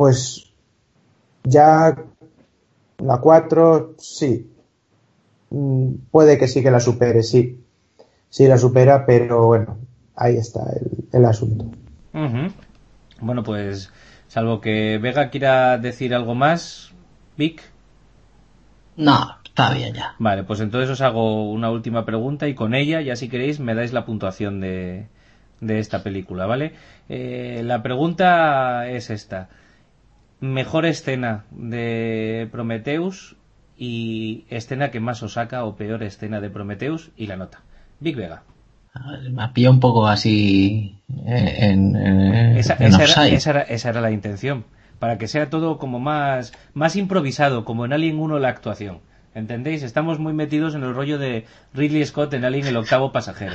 pues 0.00 0.50
ya 1.44 1.94
la 2.96 3.18
4, 3.18 3.96
sí. 3.98 4.50
Mm, 5.50 5.92
puede 6.10 6.38
que 6.38 6.48
sí 6.48 6.62
que 6.62 6.70
la 6.70 6.80
supere, 6.80 7.22
sí. 7.22 7.60
Sí 8.30 8.46
la 8.46 8.56
supera, 8.56 9.04
pero 9.04 9.44
bueno, 9.44 9.76
ahí 10.16 10.38
está 10.38 10.60
el, 10.72 11.04
el 11.12 11.24
asunto. 11.26 11.66
Uh 12.14 12.18
-huh. 12.18 12.52
Bueno, 13.20 13.42
pues 13.42 13.92
salvo 14.26 14.62
que 14.62 14.96
Vega 14.96 15.28
quiera 15.28 15.76
decir 15.76 16.14
algo 16.14 16.34
más, 16.34 16.94
Vic. 17.36 17.60
No, 18.96 19.36
está 19.44 19.74
bien 19.74 19.92
ya. 19.92 20.14
Vale, 20.18 20.44
pues 20.44 20.60
entonces 20.60 20.88
os 20.88 21.02
hago 21.02 21.52
una 21.52 21.70
última 21.70 22.06
pregunta 22.06 22.48
y 22.48 22.54
con 22.54 22.74
ella, 22.74 23.02
ya 23.02 23.16
si 23.16 23.28
queréis, 23.28 23.60
me 23.60 23.74
dais 23.74 23.92
la 23.92 24.06
puntuación 24.06 24.62
de, 24.62 25.08
de 25.60 25.78
esta 25.78 26.02
película, 26.02 26.46
¿vale? 26.46 26.72
Eh, 27.10 27.60
la 27.62 27.82
pregunta 27.82 28.88
es 28.88 29.10
esta 29.10 29.50
mejor 30.40 30.86
escena 30.86 31.44
de 31.50 32.48
Prometheus 32.50 33.36
y 33.76 34.44
escena 34.50 34.90
que 34.90 35.00
más 35.00 35.22
os 35.22 35.34
saca 35.34 35.64
o 35.64 35.76
peor 35.76 36.02
escena 36.02 36.40
de 36.40 36.50
Prometheus 36.50 37.10
y 37.16 37.26
la 37.26 37.36
nota. 37.36 37.60
Big 38.00 38.16
Vega. 38.16 38.42
Me 39.30 39.42
ha 39.42 39.52
pillado 39.52 39.74
un 39.74 39.80
poco 39.80 40.06
así 40.06 40.98
en, 41.24 41.96
en, 41.96 42.56
esa, 42.56 42.74
en 42.74 42.88
esa, 42.88 43.04
era, 43.04 43.28
esa, 43.28 43.50
era, 43.50 43.62
esa, 43.62 43.88
era, 43.90 44.00
la 44.00 44.10
intención. 44.10 44.64
Para 44.98 45.16
que 45.16 45.28
sea 45.28 45.48
todo 45.48 45.78
como 45.78 46.00
más, 46.00 46.52
más 46.74 46.96
improvisado, 46.96 47.64
como 47.64 47.84
en 47.84 47.92
Alien 47.92 48.18
1 48.18 48.38
la 48.38 48.48
actuación. 48.48 49.00
¿Entendéis? 49.34 49.84
Estamos 49.84 50.18
muy 50.18 50.32
metidos 50.32 50.74
en 50.74 50.82
el 50.82 50.94
rollo 50.94 51.18
de 51.18 51.46
Ridley 51.72 52.04
Scott 52.04 52.34
en 52.34 52.44
Alien 52.44 52.66
el 52.66 52.76
octavo 52.76 53.12
pasajero. 53.12 53.54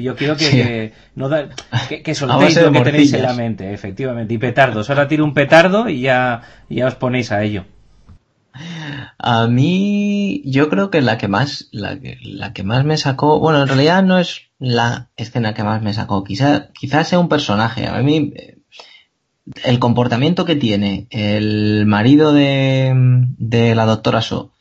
Yo 0.00 0.14
quiero 0.14 0.36
que, 0.36 0.44
sí. 0.44 0.56
que, 0.56 0.92
no 1.16 1.28
da, 1.28 1.48
que, 1.88 2.02
que 2.02 2.14
soltéis 2.14 2.60
lo 2.60 2.70
que 2.70 2.80
tenéis 2.82 3.12
en 3.14 3.22
la 3.22 3.32
mente, 3.32 3.72
efectivamente. 3.72 4.34
Y 4.34 4.38
petardos. 4.38 4.90
Ahora 4.90 5.08
tiro 5.08 5.24
un 5.24 5.34
petardo 5.34 5.88
y 5.88 6.02
ya, 6.02 6.42
ya 6.68 6.86
os 6.86 6.94
ponéis 6.94 7.32
a 7.32 7.42
ello. 7.42 7.64
A 9.18 9.46
mí, 9.48 10.42
yo 10.44 10.68
creo 10.68 10.90
que 10.90 11.00
la 11.00 11.18
que 11.18 11.26
más, 11.26 11.68
la 11.72 11.98
que, 11.98 12.18
la 12.22 12.52
que 12.52 12.62
más 12.62 12.84
me 12.84 12.96
sacó, 12.96 13.40
bueno, 13.40 13.62
en 13.62 13.68
realidad 13.68 14.02
no 14.02 14.18
es 14.18 14.42
la 14.58 15.10
escena 15.16 15.54
que 15.54 15.64
más 15.64 15.82
me 15.82 15.94
sacó, 15.94 16.22
quizás 16.22 16.68
quizá 16.78 17.02
sea 17.02 17.18
un 17.18 17.28
personaje. 17.28 17.86
A 17.86 18.00
mí, 18.02 18.32
el 19.64 19.78
comportamiento 19.78 20.44
que 20.44 20.56
tiene 20.56 21.08
el 21.10 21.86
marido 21.86 22.32
de, 22.32 22.92
de 23.38 23.74
la 23.74 23.86
doctora 23.86 24.22
So 24.22 24.52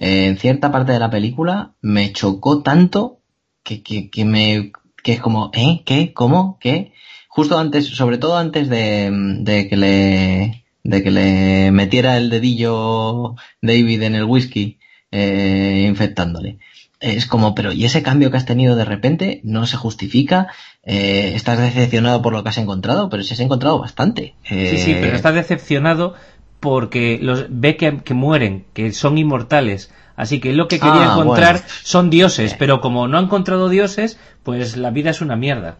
en 0.00 0.38
cierta 0.38 0.72
parte 0.72 0.92
de 0.92 0.98
la 0.98 1.10
película 1.10 1.74
me 1.82 2.12
chocó 2.12 2.62
tanto 2.62 3.20
que, 3.62 3.82
que, 3.82 4.10
que 4.10 4.24
me, 4.24 4.72
que 5.02 5.12
es 5.12 5.20
como, 5.20 5.50
¿eh? 5.54 5.82
¿Qué? 5.84 6.12
¿Cómo? 6.14 6.58
¿Qué? 6.58 6.92
Justo 7.28 7.58
antes, 7.58 7.86
sobre 7.86 8.18
todo 8.18 8.36
antes 8.36 8.68
de, 8.68 9.10
de 9.40 9.68
que 9.68 9.76
le, 9.76 10.64
de 10.82 11.02
que 11.02 11.10
le 11.10 11.70
metiera 11.70 12.16
el 12.16 12.30
dedillo 12.30 13.36
David 13.60 14.02
en 14.02 14.14
el 14.14 14.24
whisky, 14.24 14.78
eh, 15.12 15.84
infectándole. 15.86 16.58
Es 16.98 17.26
como, 17.26 17.54
pero 17.54 17.72
¿y 17.72 17.84
ese 17.84 18.02
cambio 18.02 18.30
que 18.30 18.36
has 18.36 18.46
tenido 18.46 18.76
de 18.76 18.84
repente 18.84 19.40
no 19.44 19.66
se 19.66 19.76
justifica? 19.76 20.48
Eh, 20.82 21.32
estás 21.34 21.58
decepcionado 21.58 22.20
por 22.20 22.32
lo 22.32 22.42
que 22.42 22.48
has 22.48 22.58
encontrado, 22.58 23.08
pero 23.08 23.22
si 23.22 23.34
has 23.34 23.40
encontrado 23.40 23.78
bastante. 23.78 24.34
Eh... 24.44 24.70
Sí, 24.70 24.78
sí, 24.78 24.96
pero 25.00 25.16
estás 25.16 25.34
decepcionado 25.34 26.14
porque 26.60 27.18
los 27.20 27.46
ve 27.48 27.76
que, 27.76 27.98
que, 27.98 28.14
mueren, 28.14 28.66
que 28.72 28.92
son 28.92 29.18
inmortales. 29.18 29.90
Así 30.16 30.38
que 30.38 30.52
lo 30.52 30.68
que 30.68 30.78
quería 30.78 31.10
ah, 31.10 31.12
encontrar 31.14 31.56
bueno. 31.56 31.68
son 31.82 32.10
dioses, 32.10 32.54
pero 32.58 32.80
como 32.80 33.08
no 33.08 33.18
ha 33.18 33.22
encontrado 33.22 33.68
dioses, 33.70 34.18
pues 34.42 34.76
la 34.76 34.90
vida 34.90 35.10
es 35.10 35.22
una 35.22 35.34
mierda. 35.34 35.78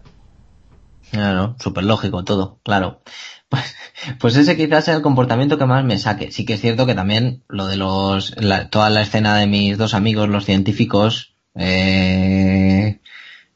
Claro, 1.10 1.56
súper 1.60 1.84
lógico 1.84 2.24
todo, 2.24 2.58
claro. 2.62 3.02
Pues, 3.50 3.76
pues 4.18 4.36
ese 4.36 4.56
quizás 4.56 4.84
sea 4.84 4.94
el 4.94 5.02
comportamiento 5.02 5.58
que 5.58 5.66
más 5.66 5.84
me 5.84 5.98
saque. 5.98 6.30
Sí 6.30 6.46
que 6.46 6.54
es 6.54 6.60
cierto 6.60 6.86
que 6.86 6.94
también 6.94 7.42
lo 7.48 7.66
de 7.66 7.76
los, 7.76 8.34
toda 8.70 8.90
la 8.90 9.02
escena 9.02 9.36
de 9.36 9.46
mis 9.46 9.76
dos 9.76 9.92
amigos, 9.92 10.28
los 10.28 10.44
científicos, 10.44 11.34
eh, 11.54 13.00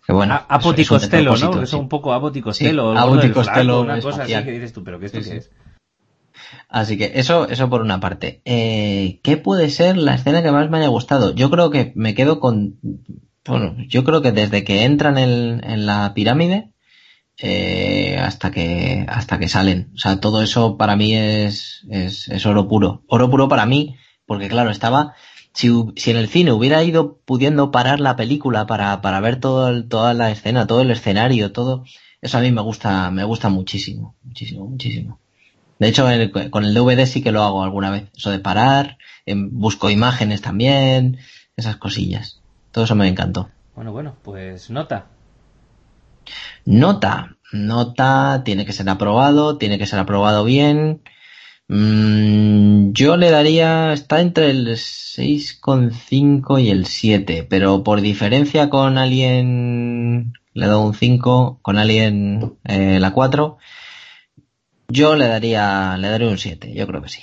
que 0.06 0.12
bueno. 0.12 0.42
Costello, 0.88 1.36
¿no? 1.36 1.60
Que 1.60 1.66
son 1.66 1.80
un 1.80 1.88
poco 1.88 2.10
Costello. 2.42 2.94
Sí, 3.22 3.30
Costello. 3.30 3.80
Una 3.80 4.00
cosa 4.00 4.24
así 4.24 4.34
que 4.34 4.50
dices 4.50 4.72
tú, 4.72 4.84
pero 4.84 4.98
¿qué 4.98 5.06
esto 5.06 5.20
qué 5.20 5.36
es? 5.36 5.50
Así 6.69 6.97
que 6.97 7.12
eso, 7.15 7.49
eso 7.49 7.70
por 7.70 7.83
una 7.83 8.01
parte. 8.01 8.42
Eh, 8.44 9.20
¿Qué 9.22 9.37
puede 9.37 9.70
ser 9.70 9.97
la 9.97 10.15
escena 10.15 10.42
que 10.42 10.53
más 10.53 10.70
me 10.70 10.78
haya 10.78 10.88
gustado? 10.88 11.35
Yo 11.35 11.51
creo 11.51 11.70
que 11.70 11.92
me 11.94 12.15
quedo 12.15 12.40
con, 12.40 12.78
bueno, 13.44 13.76
yo 13.88 14.04
creo 14.04 14.22
que 14.22 14.33
desde 14.33 14.65
que 14.65 14.85
entran 14.85 15.19
en, 15.19 15.62
en 15.65 15.87
la 15.87 16.15
pirámide, 16.15 16.72
eh, 17.38 18.17
hasta 18.20 18.51
que 18.51 19.04
hasta 19.08 19.38
que 19.38 19.49
salen. 19.49 19.90
O 19.94 19.99
sea, 19.99 20.20
todo 20.20 20.42
eso 20.42 20.76
para 20.76 20.97
mí 20.97 21.15
es, 21.15 21.85
es, 21.90 22.28
es 22.28 22.47
oro 22.47 22.69
puro. 22.69 23.03
Oro 23.08 23.31
puro 23.31 23.49
para 23.49 23.67
mí, 23.67 23.97
porque 24.26 24.49
claro, 24.49 24.70
estaba, 24.70 25.15
si, 25.53 25.70
si 25.97 26.10
en 26.10 26.17
el 26.17 26.28
cine 26.28 26.53
hubiera 26.53 26.83
ido 26.85 27.19
pudiendo 27.24 27.70
parar 27.70 28.01
la 28.01 28.17
película 28.17 28.67
para, 28.67 29.01
para 29.01 29.20
ver 29.20 29.40
toda 29.40 30.15
la 30.15 30.31
escena, 30.31 30.67
todo 30.67 30.81
el 30.83 30.90
escenario, 30.90 31.53
todo, 31.53 31.85
eso 32.20 32.38
a 32.38 32.40
mí 32.40 32.51
me 32.51 32.62
gusta, 32.62 33.10
me 33.10 33.24
gusta 33.24 33.49
muchísimo, 33.49 34.17
muchísimo, 34.22 34.67
muchísimo. 34.67 35.20
De 35.78 35.88
hecho, 35.88 36.06
con 36.50 36.64
el 36.64 36.74
DVD 36.74 37.06
sí 37.06 37.22
que 37.22 37.32
lo 37.32 37.42
hago 37.42 37.62
alguna 37.64 37.90
vez. 37.90 38.04
Eso 38.16 38.30
de 38.30 38.38
parar, 38.38 38.98
busco 39.26 39.90
imágenes 39.90 40.40
también, 40.40 41.18
esas 41.56 41.76
cosillas. 41.76 42.40
Todo 42.70 42.84
eso 42.84 42.94
me 42.94 43.08
encantó. 43.08 43.50
Bueno, 43.74 43.92
bueno, 43.92 44.16
pues 44.22 44.70
nota. 44.70 45.06
Nota. 46.64 47.36
Nota, 47.52 48.42
tiene 48.44 48.66
que 48.66 48.72
ser 48.72 48.88
aprobado, 48.88 49.58
tiene 49.58 49.78
que 49.78 49.86
ser 49.86 50.00
aprobado 50.00 50.44
bien. 50.44 51.02
Mm, 51.68 52.92
yo 52.92 53.16
le 53.16 53.30
daría, 53.30 53.92
está 53.92 54.20
entre 54.20 54.50
el 54.50 54.68
6,5 54.68 56.62
y 56.62 56.70
el 56.70 56.86
7, 56.86 57.46
pero 57.48 57.82
por 57.84 58.00
diferencia 58.00 58.68
con 58.70 58.98
Alien, 58.98 60.34
le 60.52 60.66
doy 60.66 60.84
un 60.84 60.94
5, 60.94 61.60
con 61.62 61.78
Alien 61.78 62.58
eh, 62.64 62.98
la 63.00 63.12
4, 63.12 63.58
yo 64.88 65.17
le 65.17 65.28
daría, 65.28 65.97
le 65.97 66.08
daría 66.08 66.28
un 66.28 66.38
7, 66.38 66.72
yo 66.74 66.86
creo 66.86 67.02
que 67.02 67.08
sí. 67.08 67.22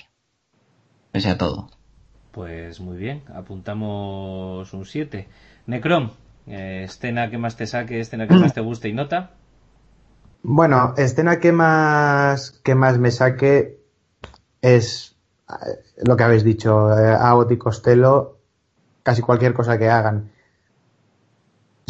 Pese 1.11 1.29
a 1.29 1.38
todo. 1.38 1.69
Pues 2.31 2.79
muy 2.79 2.97
bien, 2.97 3.24
apuntamos 3.33 4.74
un 4.74 4.85
7. 4.85 5.27
Necrom, 5.67 6.11
eh, 6.47 6.83
escena 6.85 7.29
que 7.29 7.38
más 7.38 7.56
te 7.56 7.67
saque, 7.67 7.99
escena 7.99 8.27
que 8.27 8.35
más 8.35 8.53
te 8.53 8.61
guste 8.61 8.90
y 8.90 8.94
nota. 8.94 9.31
Bueno, 10.44 10.94
escena 10.97 11.40
que 11.40 11.51
más 11.51 12.51
que 12.63 12.74
más 12.74 12.97
me 12.97 13.11
saque 13.11 13.79
es 14.61 15.15
eh, 15.49 15.53
lo 16.06 16.15
que 16.15 16.24
habéis 16.24 16.44
dicho, 16.44 16.97
eh, 16.97 17.13
Abbott 17.13 17.51
y 17.51 17.58
Costello, 17.58 18.40
casi 19.03 19.22
cualquier 19.22 19.53
cosa 19.53 19.77
que 19.77 19.90
hagan. 19.90 20.31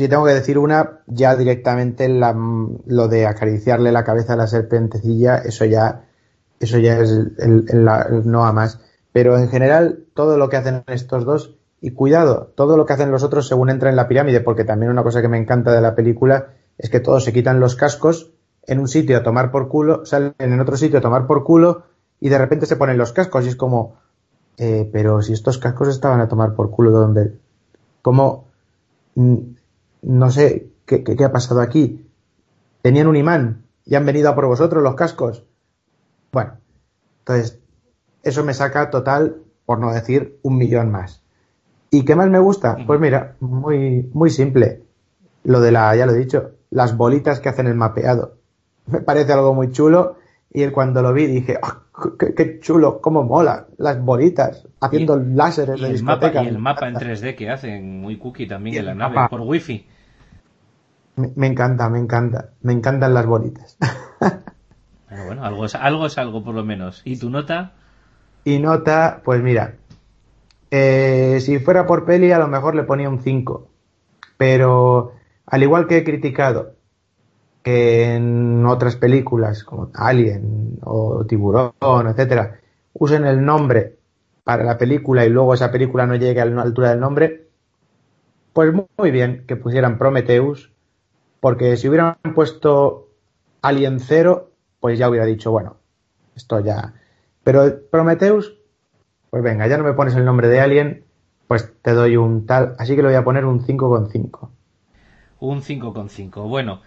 Si 0.02 0.10
tengo 0.10 0.26
que 0.26 0.34
decir 0.34 0.58
una, 0.58 1.02
ya 1.06 1.36
directamente 1.36 2.10
lo 2.10 3.08
de 3.08 3.28
acariciarle 3.28 3.92
la 3.92 4.04
cabeza 4.04 4.34
a 4.34 4.36
la 4.36 4.48
serpentecilla, 4.48 5.38
eso 5.38 5.64
ya, 5.66 6.06
eso 6.60 6.80
ya 6.80 6.98
es 6.98 7.12
el, 7.38 7.86
no 8.26 8.44
a 8.44 8.52
más. 8.52 8.80
Pero 9.12 9.38
en 9.38 9.48
general, 9.48 10.06
todo 10.16 10.40
lo 10.40 10.50
que 10.50 10.58
hacen 10.58 10.84
estos 10.88 11.24
dos 11.24 11.56
y 11.82 11.92
cuidado, 11.92 12.52
todo 12.56 12.78
lo 12.78 12.88
que 12.88 12.94
hacen 12.94 13.12
los 13.12 13.22
otros 13.22 13.48
según 13.48 13.70
entran 13.70 13.92
en 13.92 13.96
la 13.96 14.08
pirámide, 14.08 14.42
porque 14.42 14.64
también 14.64 14.92
una 14.92 15.04
cosa 15.04 15.22
que 15.22 15.28
me 15.28 15.38
encanta 15.38 15.72
de 15.72 15.82
la 15.82 15.94
película 15.94 16.48
es 16.80 16.90
que 16.90 17.00
todos 17.00 17.24
se 17.24 17.32
quitan 17.32 17.60
los 17.60 17.76
cascos 17.76 18.32
en 18.66 18.80
un 18.80 18.88
sitio 18.88 19.18
a 19.18 19.22
tomar 19.22 19.52
por 19.52 19.68
culo, 19.68 20.04
salen 20.08 20.34
en 20.40 20.60
otro 20.60 20.78
sitio 20.78 20.98
a 20.98 21.02
tomar 21.04 21.28
por 21.28 21.44
culo 21.44 21.84
y 22.20 22.30
de 22.30 22.40
repente 22.40 22.66
se 22.66 22.76
ponen 22.76 22.98
los 22.98 23.14
cascos 23.14 23.46
y 23.46 23.50
es 23.50 23.56
como, 23.56 23.98
eh, 24.58 24.90
pero 24.92 25.22
si 25.22 25.34
estos 25.34 25.60
cascos 25.60 25.90
estaban 25.90 26.22
a 26.22 26.28
tomar 26.28 26.56
por 26.56 26.72
culo, 26.72 26.90
¿dónde? 26.90 27.34
¿Cómo? 28.02 28.48
No 30.02 30.32
sé, 30.32 30.70
¿qué, 30.86 31.04
qué, 31.04 31.24
ha 31.24 31.32
pasado 31.32 31.62
aquí? 31.62 32.08
Tenían 32.82 33.08
un 33.08 33.16
imán 33.16 33.64
y 33.86 33.96
han 33.96 34.06
venido 34.06 34.30
a 34.30 34.36
por 34.36 34.48
vosotros 34.48 34.84
los 34.84 34.96
cascos. 34.96 35.46
Bueno, 36.32 36.54
entonces, 37.20 37.60
eso 38.24 38.44
me 38.44 38.54
saca 38.54 38.90
total, 38.90 39.44
por 39.66 39.80
no 39.80 39.94
decir, 39.94 40.40
un 40.42 40.58
millón 40.58 40.92
más. 40.92 41.22
¿Y 41.90 42.06
qué 42.06 42.16
más 42.16 42.30
me 42.30 42.40
gusta? 42.40 42.78
Pues 42.88 43.00
mira, 43.00 43.36
muy, 43.40 44.10
muy 44.14 44.30
simple. 44.30 44.84
Lo 45.44 45.60
de 45.60 45.72
la, 45.72 45.96
ya 45.96 46.06
lo 46.06 46.14
he 46.14 46.18
dicho, 46.18 46.52
las 46.70 46.96
bolitas 46.96 47.40
que 47.40 47.50
hacen 47.50 47.68
el 47.68 47.76
mapeado. 47.76 48.38
Me 48.88 49.02
parece 49.02 49.34
algo 49.34 49.54
muy 49.54 49.72
chulo 49.72 50.16
y 50.50 50.68
cuando 50.70 51.02
lo 51.02 51.14
vi 51.14 51.28
dije, 51.28 51.58
ah, 51.62 51.84
qué, 52.18 52.60
chulo, 52.60 53.02
cómo 53.02 53.24
mola, 53.24 53.68
las 53.78 54.02
bolitas, 54.02 54.68
haciendo 54.80 55.18
láseres 55.18 55.82
de 55.82 55.90
el. 55.90 56.04
Mapa, 56.04 56.32
y 56.44 56.48
el 56.48 56.58
mapa 56.58 56.88
en 56.88 56.96
3D 56.96 57.36
que 57.36 57.50
hacen, 57.50 58.02
muy 58.02 58.18
cookie 58.18 58.48
también 58.48 58.78
en 58.78 58.86
la 58.86 58.96
nave, 58.96 59.18
por 59.30 59.42
wifi. 59.42 59.88
Me, 61.16 61.32
me, 61.36 61.48
encanta, 61.48 61.90
me 61.90 62.00
encanta, 62.00 62.50
me 62.62 62.74
encantan 62.74 63.14
las 63.14 63.26
bolitas. 63.26 63.78
bueno, 65.10 65.26
bueno, 65.26 65.46
algo 65.46 65.66
es, 65.66 65.76
algo 65.76 66.06
es 66.06 66.18
algo 66.18 66.44
por 66.44 66.56
lo 66.56 66.64
menos. 66.64 67.02
¿Y 67.06 67.18
tu 67.18 67.30
nota? 67.30 67.74
Y 68.44 68.60
nota, 68.60 69.22
pues 69.24 69.42
mira, 69.44 69.76
eh, 70.72 71.40
si 71.42 71.60
fuera 71.60 71.86
por 71.86 72.06
peli, 72.06 72.32
a 72.32 72.40
lo 72.40 72.48
mejor 72.48 72.76
le 72.76 72.84
ponía 72.84 73.10
un 73.10 73.20
5. 73.20 73.68
Pero 74.38 75.14
al 75.46 75.64
igual 75.64 75.88
que 75.88 75.98
he 75.98 76.04
criticado 76.04 76.76
que 77.64 78.16
en 78.16 78.66
otras 78.66 78.96
películas 78.96 79.64
como 79.64 79.90
Alien 79.94 80.80
o 80.84 81.26
Tiburón, 81.26 81.74
etcétera, 82.08 82.60
usen 82.94 83.26
el 83.26 83.44
nombre 83.44 83.98
para 84.44 84.64
la 84.64 84.78
película 84.78 85.26
y 85.26 85.30
luego 85.30 85.54
esa 85.54 85.72
película 85.72 86.06
no 86.06 86.16
llegue 86.16 86.42
a 86.42 86.46
la 86.46 86.62
altura 86.62 86.90
del 86.90 87.00
nombre, 87.00 87.48
pues 88.54 88.74
muy 88.98 89.12
bien 89.12 89.46
que 89.48 89.56
pusieran 89.56 89.98
Prometheus, 89.98 90.72
porque 91.40 91.78
si 91.78 91.88
hubieran 91.88 92.16
puesto 92.36 93.10
Alien 93.62 94.00
0, 94.00 94.50
pues 94.80 94.98
ya 94.98 95.10
hubiera 95.10 95.26
dicho, 95.26 95.52
bueno, 95.52 95.78
esto 96.36 96.60
ya. 96.60 96.96
Pero 97.44 97.82
Prometheus 97.90 98.62
pues 99.32 99.44
venga, 99.44 99.66
ya 99.66 99.78
no 99.78 99.86
me 99.86 99.94
pones 99.94 100.14
el 100.16 100.26
nombre 100.26 100.50
de 100.50 100.60
Alien, 100.60 101.06
pues 101.48 101.74
te 101.82 101.94
doy 101.94 102.18
un 102.18 102.46
tal, 102.46 102.76
así 102.78 102.96
que 102.96 103.02
le 103.02 103.08
voy 103.08 103.16
a 103.16 103.24
poner 103.24 103.46
un 103.46 103.66
5,5. 103.66 104.50
Un 105.40 105.62
5,5. 105.62 106.50
Bueno, 106.50 106.82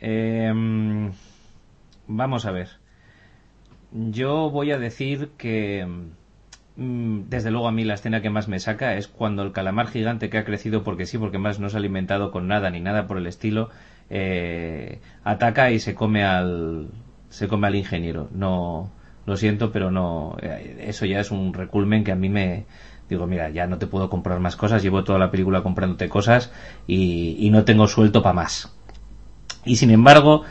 em, 0.00 1.12
vamos 2.06 2.46
a 2.46 2.50
ver. 2.52 2.68
Yo 3.92 4.50
voy 4.50 4.72
a 4.72 4.78
decir 4.78 5.30
que 5.38 5.86
mm, 6.76 7.20
desde 7.28 7.50
luego 7.50 7.68
a 7.68 7.72
mí 7.72 7.84
la 7.84 7.94
escena 7.94 8.20
que 8.22 8.30
más 8.30 8.48
me 8.48 8.58
saca 8.60 8.96
es 8.96 9.08
cuando 9.08 9.42
el 9.42 9.52
calamar 9.52 9.88
gigante 9.88 10.28
que 10.30 10.38
ha 10.38 10.44
crecido 10.44 10.82
porque 10.84 11.06
sí, 11.06 11.18
porque 11.18 11.38
más 11.38 11.60
no 11.60 11.68
se 11.68 11.76
ha 11.76 11.80
alimentado 11.80 12.30
con 12.30 12.48
nada 12.48 12.70
ni 12.70 12.80
nada 12.80 13.06
por 13.06 13.18
el 13.18 13.26
estilo, 13.26 13.70
eh, 14.10 15.00
ataca 15.24 15.70
y 15.70 15.78
se 15.80 15.94
come 15.94 16.24
al 16.24 16.88
se 17.30 17.48
come 17.48 17.66
al 17.68 17.74
ingeniero. 17.76 18.28
No 18.32 18.90
lo 19.26 19.36
siento, 19.36 19.72
pero 19.72 19.90
no, 19.90 20.36
eh, 20.42 20.84
eso 20.88 21.06
ya 21.06 21.20
es 21.20 21.30
un 21.30 21.52
reculmen 21.54 22.04
que 22.04 22.12
a 22.12 22.16
mí 22.16 22.28
me, 22.28 22.66
digo, 23.08 23.26
mira, 23.26 23.50
ya 23.50 23.66
no 23.66 23.78
te 23.78 23.86
puedo 23.86 24.08
comprar 24.10 24.40
más 24.40 24.56
cosas, 24.56 24.82
llevo 24.82 25.04
toda 25.04 25.18
la 25.18 25.30
película 25.30 25.62
comprándote 25.62 26.08
cosas 26.08 26.52
y, 26.86 27.36
y 27.40 27.50
no 27.50 27.64
tengo 27.64 27.88
suelto 27.88 28.22
para 28.22 28.34
más. 28.34 28.75
Y 29.66 29.76
sin 29.76 29.90
embargo, 29.90 30.44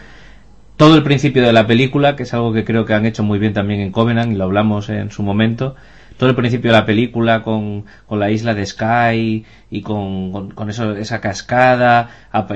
todo 0.78 0.96
el 0.96 1.03
principio 1.03 1.42
de 1.42 1.53
la 1.53 1.65
película, 1.65 2.15
que 2.15 2.24
es 2.24 2.33
algo 2.33 2.53
que 2.53 2.65
creo 2.65 2.85
que 2.85 2.94
han 2.94 3.06
hecho 3.06 3.24
muy 3.24 3.40
bien 3.40 3.53
también 3.53 3.80
en 3.80 3.92
Covenant 3.92 4.31
y 4.31 4.35
lo 4.35 4.44
hablamos 4.44 4.90
en 4.90 5.10
su 5.10 5.24
momento, 5.24 5.76
todo 6.17 6.30
el 6.30 6.35
principio 6.35 6.72
de 6.72 6.78
la 6.78 6.85
película 6.85 7.42
con, 7.42 7.85
con 8.06 8.19
la 8.19 8.31
isla 8.31 8.53
de 8.53 8.65
Sky 8.65 9.46
y 9.69 9.81
con, 9.81 10.51
con, 10.51 10.69
eso, 10.69 10.96
esa 10.96 11.19
cascada, 11.19 12.10
a, 12.31 12.48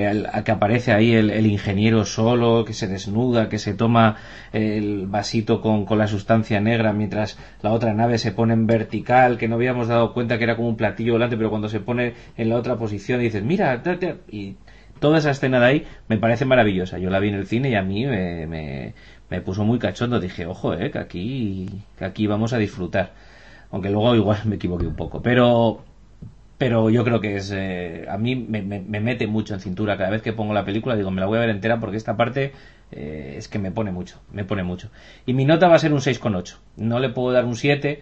que 0.44 0.52
aparece 0.52 0.94
ahí 0.94 1.14
el, 1.14 1.46
ingeniero 1.46 2.06
solo, 2.06 2.64
que 2.64 2.74
se 2.74 2.88
desnuda, 2.88 3.50
que 3.50 3.60
se 3.60 3.74
toma 3.74 4.16
el 4.54 5.08
vasito 5.08 5.62
con, 5.62 5.86
con 5.86 5.98
la 5.98 6.08
sustancia 6.08 6.62
negra 6.62 6.94
mientras 6.94 7.38
la 7.62 7.72
otra 7.72 7.94
nave 7.94 8.18
se 8.18 8.32
pone 8.32 8.54
en 8.54 8.66
vertical, 8.66 9.38
que 9.38 9.48
no 9.48 9.56
habíamos 9.56 9.88
dado 9.90 10.14
cuenta 10.14 10.38
que 10.38 10.46
era 10.46 10.56
como 10.56 10.70
un 10.70 10.78
platillo 10.78 11.14
volante, 11.14 11.36
pero 11.36 11.50
cuando 11.50 11.68
se 11.68 11.82
pone 11.82 12.14
en 12.38 12.50
la 12.50 12.56
otra 12.56 12.78
posición 12.78 13.20
y 13.20 13.26
dices, 13.26 13.44
mira, 13.44 13.82
y 14.32 14.56
toda 15.00 15.20
esa 15.20 15.32
escena 15.32 15.60
de 15.60 15.66
ahí 15.66 15.88
me 16.08 16.18
parece 16.18 16.46
maravillosa. 16.46 16.98
Yo 17.00 17.10
la 17.10 17.20
vi 17.20 17.30
en 17.30 17.36
el 17.36 17.48
cine 17.48 17.70
y 17.70 17.76
a 17.76 17.82
mí 17.82 18.06
me, 18.06 18.48
me, 18.48 18.94
me 19.30 19.42
puso 19.42 19.64
muy 19.64 19.80
cachondo. 19.80 20.20
Dije, 20.20 20.46
ojo, 20.46 20.74
eh, 20.74 20.92
que 20.92 21.00
aquí, 21.00 21.70
que 21.98 22.06
aquí 22.06 22.28
vamos 22.28 22.54
a 22.54 22.58
disfrutar 22.58 23.14
aunque 23.72 23.90
luego 23.90 24.16
igual 24.16 24.40
me 24.46 24.56
equivoqué 24.56 24.88
un 24.88 24.96
poco, 24.96 25.22
pero 25.22 25.84
pero 26.58 26.90
yo 26.90 27.06
creo 27.06 27.22
que 27.22 27.38
es 27.38 27.52
eh, 27.56 28.06
a 28.10 28.18
mí 28.18 28.36
me, 28.36 28.62
mete 28.62 29.28
mucho 29.28 29.54
en 29.54 29.62
cintura. 29.62 29.98
Cada 29.98 30.10
vez 30.10 30.22
que 30.22 30.34
pongo 30.34 30.54
la 30.54 30.66
película 30.66 30.96
digo 30.96 31.10
me 31.10 31.22
la 31.22 31.28
voy 31.28 31.38
a 31.38 31.42
ver 31.42 31.50
entera 31.50 31.80
porque 31.80 31.96
esta 31.96 32.18
parte 32.18 32.52
eh, 32.92 33.36
es 33.38 33.48
que 33.48 33.60
me 33.60 33.72
pone 33.72 33.92
mucho 33.92 34.20
me 34.34 34.44
pone 34.44 34.64
mucho 34.64 34.90
y 35.26 35.34
mi 35.34 35.46
nota 35.46 35.68
va 35.70 35.76
a 35.76 35.80
ser 35.80 35.94
un 35.94 36.00
6,8 36.00 36.58
no 36.78 37.00
le 37.00 37.10
puedo 37.10 37.32
dar 37.32 37.46
un 37.46 37.56
7 37.56 38.02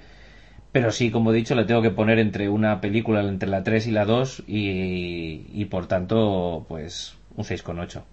pero 0.71 0.91
sí 0.91 1.11
como 1.11 1.31
he 1.31 1.35
dicho 1.35 1.55
le 1.55 1.65
tengo 1.65 1.81
que 1.81 1.91
poner 1.91 2.19
entre 2.19 2.49
una 2.49 2.81
película 2.81 3.21
entre 3.21 3.49
la 3.49 3.63
3 3.63 3.87
y 3.87 3.91
la 3.91 4.05
2 4.05 4.43
y, 4.47 5.65
por 5.65 5.87
tanto 5.87 6.65
pues 6.67 7.15
un 7.35 7.43
6,8 7.43 8.03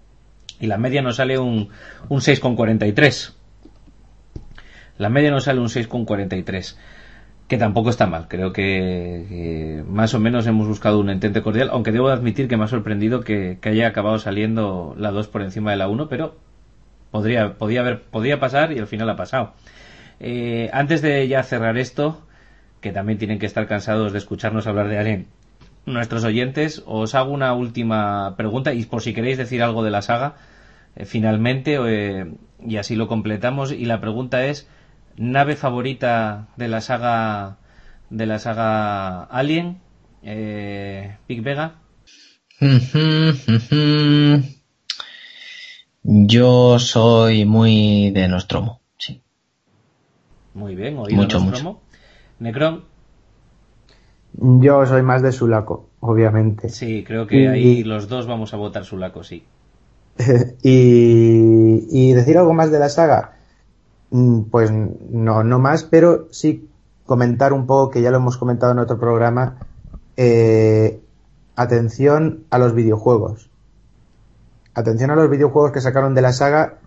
y 0.60 0.67
la 0.67 0.78
media 0.78 1.03
nos 1.03 1.17
sale 1.17 1.38
un, 1.38 1.70
un 2.08 2.20
6,43. 2.20 3.35
La 4.99 5.08
media 5.08 5.31
nos 5.31 5.44
sale 5.44 5.60
un 5.60 5.67
6,43 5.67 6.76
que 7.49 7.58
tampoco 7.58 7.90
está 7.90 8.06
mal. 8.06 8.28
Creo 8.28 8.53
que, 8.53 9.83
más 9.87 10.15
o 10.15 10.20
menos 10.20 10.47
hemos 10.47 10.67
buscado 10.67 10.99
un 10.99 11.10
entente 11.10 11.42
cordial, 11.42 11.70
aunque 11.72 11.92
debo 11.92 12.08
admitir 12.08 12.49
que 12.49 12.56
me 12.56 12.65
ha 12.65 12.69
sorprendido 12.69 13.20
que, 13.20 13.58
haya 13.62 13.88
acabado 13.88 14.19
saliendo 14.19 14.94
la 14.99 15.10
2 15.10 15.28
por 15.28 15.42
encima 15.42 15.70
de 15.70 15.76
la 15.76 15.88
1, 15.88 16.08
pero 16.08 16.37
podría, 17.10 17.54
podía, 17.54 17.81
haber, 17.81 18.03
podía 18.03 18.40
pasar 18.40 18.72
y 18.72 18.78
al 18.78 18.87
final 18.87 19.10
ha 19.10 19.17
pasado. 19.17 19.54
Eh, 20.20 20.70
antes 20.72 21.03
de 21.03 21.26
ya 21.28 21.42
cerrar 21.42 21.76
esto, 21.76 22.22
que 22.85 22.93
también 22.93 23.19
tienen 23.19 23.39
que 23.39 23.47
estar 23.47 23.67
cansados 23.67 24.13
de 24.13 24.19
escucharnos 24.19 24.67
hablar 24.67 24.89
de 24.91 24.99
Alien, 24.99 25.27
nuestros 25.87 26.23
oyentes, 26.23 26.83
os 26.85 27.15
hago 27.15 27.33
una 27.33 27.55
última 27.55 28.37
pregunta 28.37 28.75
y 28.75 28.85
por 28.85 29.01
si 29.01 29.15
queréis 29.15 29.39
decir 29.39 29.63
algo 29.63 29.83
de 29.83 29.91
la 29.91 30.03
saga, 30.03 30.35
eh, 30.95 31.07
finalmente, 31.07 31.79
eh, 31.83 32.31
y 32.63 32.77
así 32.77 32.95
lo 32.95 33.09
completamos, 33.09 33.73
y 33.73 33.87
la 33.87 34.03
pregunta 34.03 34.45
es, 34.45 34.69
nave 35.17 35.57
favorita 35.57 36.49
de 36.59 36.69
la 36.69 36.83
saga 36.83 37.57
de 38.11 38.27
la 38.27 38.39
saga 38.39 39.23
Alien, 39.23 39.79
eh, 40.23 41.17
Big 41.27 41.41
Vega. 41.41 41.77
Yo 46.03 46.79
soy 46.79 47.47
muy 47.47 48.11
de 48.11 48.29
Nostromo, 48.29 48.83
sí. 48.99 49.23
Muy 50.53 50.75
bien, 50.75 50.99
oído 50.99 51.17
mucho, 51.17 51.41
Nostromo. 51.41 51.84
Necron. 52.39 52.85
Yo 54.35 54.85
soy 54.87 55.03
más 55.03 55.23
de 55.23 55.33
Sulaco, 55.33 55.87
obviamente. 56.01 56.69
Sí, 56.69 57.05
creo 57.05 57.27
que 57.27 57.49
ahí 57.49 57.85
los 57.85 58.09
dos 58.09 58.27
vamos 58.27 58.53
a 58.53 58.57
votar 58.57 58.85
Sulaco, 58.85 59.23
sí. 59.23 59.45
y, 60.63 61.87
y 61.91 62.13
decir 62.13 62.39
algo 62.39 62.53
más 62.53 62.71
de 62.71 62.79
la 62.79 62.89
saga. 62.89 63.35
Mm, 64.11 64.43
pues 64.43 64.71
no, 64.73 65.45
no 65.45 65.59
más, 65.59 65.85
pero 65.85 66.29
sí 66.31 66.69
comentar 67.07 67.53
un 67.53 67.67
poco, 67.67 67.91
que 67.91 68.03
ya 68.03 68.11
lo 68.11 68.17
hemos 68.19 68.37
comentado 68.37 68.73
en 68.73 68.79
otro 68.79 68.99
programa, 68.99 69.57
eh, 70.17 71.01
atención 71.57 72.45
a 72.51 72.59
los 72.59 72.75
videojuegos. 72.75 73.51
Atención 74.75 75.11
a 75.11 75.17
los 75.17 75.31
videojuegos 75.31 75.73
que 75.73 75.81
sacaron 75.81 76.15
de 76.15 76.23
la 76.23 76.33
saga 76.33 76.79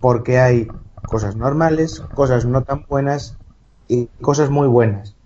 porque 0.00 0.38
hay 0.38 0.68
cosas 1.06 1.36
normales, 1.36 2.00
cosas 2.14 2.46
no 2.46 2.62
tan 2.62 2.86
buenas 2.88 3.36
y 3.90 4.08
cosas 4.20 4.50
muy 4.50 4.68
buenas. 4.68 5.16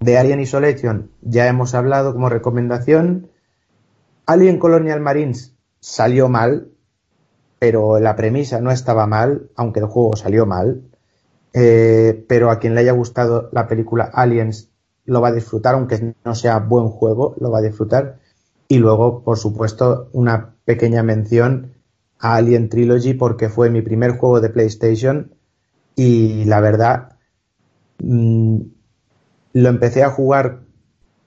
De 0.00 0.18
Alien 0.18 0.40
Isolation 0.40 1.12
ya 1.20 1.46
hemos 1.46 1.72
hablado 1.74 2.12
como 2.12 2.28
recomendación. 2.28 3.30
Alien 4.26 4.58
Colonial 4.58 5.00
Marines 5.00 5.54
salió 5.78 6.28
mal, 6.28 6.72
pero 7.60 8.00
la 8.00 8.16
premisa 8.16 8.60
no 8.60 8.72
estaba 8.72 9.06
mal, 9.06 9.50
aunque 9.54 9.78
el 9.78 9.86
juego 9.86 10.16
salió 10.16 10.46
mal. 10.46 10.82
Eh, 11.54 12.24
pero 12.28 12.50
a 12.50 12.58
quien 12.58 12.74
le 12.74 12.80
haya 12.80 12.92
gustado 12.92 13.50
la 13.52 13.68
película 13.68 14.10
Aliens 14.12 14.70
lo 15.04 15.20
va 15.20 15.28
a 15.28 15.32
disfrutar, 15.32 15.74
aunque 15.74 16.14
no 16.24 16.34
sea 16.34 16.58
buen 16.58 16.88
juego, 16.88 17.36
lo 17.38 17.52
va 17.52 17.58
a 17.58 17.62
disfrutar. 17.62 18.18
Y 18.66 18.78
luego, 18.78 19.22
por 19.22 19.38
supuesto, 19.38 20.08
una 20.12 20.56
pequeña 20.64 21.04
mención 21.04 21.74
a 22.18 22.34
Alien 22.34 22.68
Trilogy 22.68 23.14
porque 23.14 23.48
fue 23.48 23.70
mi 23.70 23.80
primer 23.80 24.16
juego 24.16 24.40
de 24.40 24.48
PlayStation 24.48 25.34
y 25.94 26.44
la 26.46 26.60
verdad 26.60 27.11
mm, 27.98 28.60
lo 29.54 29.68
empecé 29.68 30.02
a 30.02 30.10
jugar 30.10 30.60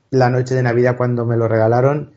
la 0.09 0.29
noche 0.29 0.55
de 0.55 0.63
Navidad 0.63 0.97
cuando 0.97 1.25
me 1.25 1.37
lo 1.37 1.47
regalaron 1.47 2.13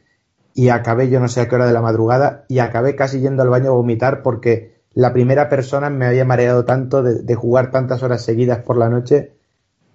y 0.55 0.71
acabé 0.71 1.09
yo 1.09 1.21
no 1.21 1.29
sé 1.29 1.41
a 1.41 1.49
qué 1.49 1.55
hora 1.55 1.67
de 1.67 1.73
la 1.73 1.83
madrugada 1.83 2.45
y 2.49 2.59
acabé 2.59 2.97
casi 2.97 3.21
yendo 3.21 3.43
al 3.43 3.49
baño 3.49 3.71
a 3.71 3.75
vomitar 3.75 4.23
porque 4.23 4.79
la 4.95 5.13
primera 5.13 5.49
persona 5.49 5.91
me 5.91 6.07
había 6.07 6.25
mareado 6.25 6.65
tanto 6.65 7.03
de, 7.03 7.35
jugar 7.35 7.71
tantas 7.71 8.03
horas 8.03 8.25
seguidas 8.25 8.59
por 8.65 8.77
la 8.77 8.89
noche, 8.89 9.35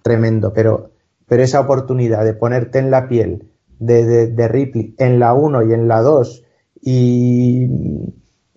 tremendo, 0.02 0.52
pero, 0.52 0.92
pero 1.26 1.42
esa 1.42 1.60
oportunidad 1.60 2.24
de 2.24 2.32
ponerte 2.32 2.78
en 2.78 2.90
la 2.90 3.08
piel 3.08 3.50
de, 3.78 4.28
de, 4.28 4.48
Ripley 4.48 4.94
en 4.98 5.18
la 5.18 5.34
1 5.34 5.64
y 5.64 5.72
en 5.74 5.88
la 5.88 6.00
2 6.00 6.44
y, 6.80 7.68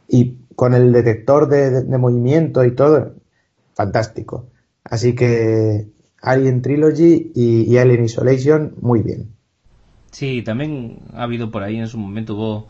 y 0.08 0.38
con 0.56 0.74
el 0.74 0.92
detector 0.92 1.50
de, 1.50 1.84
movimiento 1.98 2.64
y 2.64 2.72
todo, 2.74 3.14
fantástico. 3.74 4.48
Así 4.90 5.16
que 5.16 5.88
Alien 6.22 6.62
Trilogy 6.62 7.32
y 7.36 7.78
Alien 7.78 8.06
Isolation, 8.06 8.74
muy 8.82 9.02
bien. 9.02 9.38
Sí, 10.12 10.42
también 10.42 11.00
ha 11.14 11.24
habido 11.24 11.52
por 11.52 11.64
ahí 11.64 11.78
en 11.78 11.88
su 11.88 11.98
momento 11.98 12.36
hubo, 12.36 12.68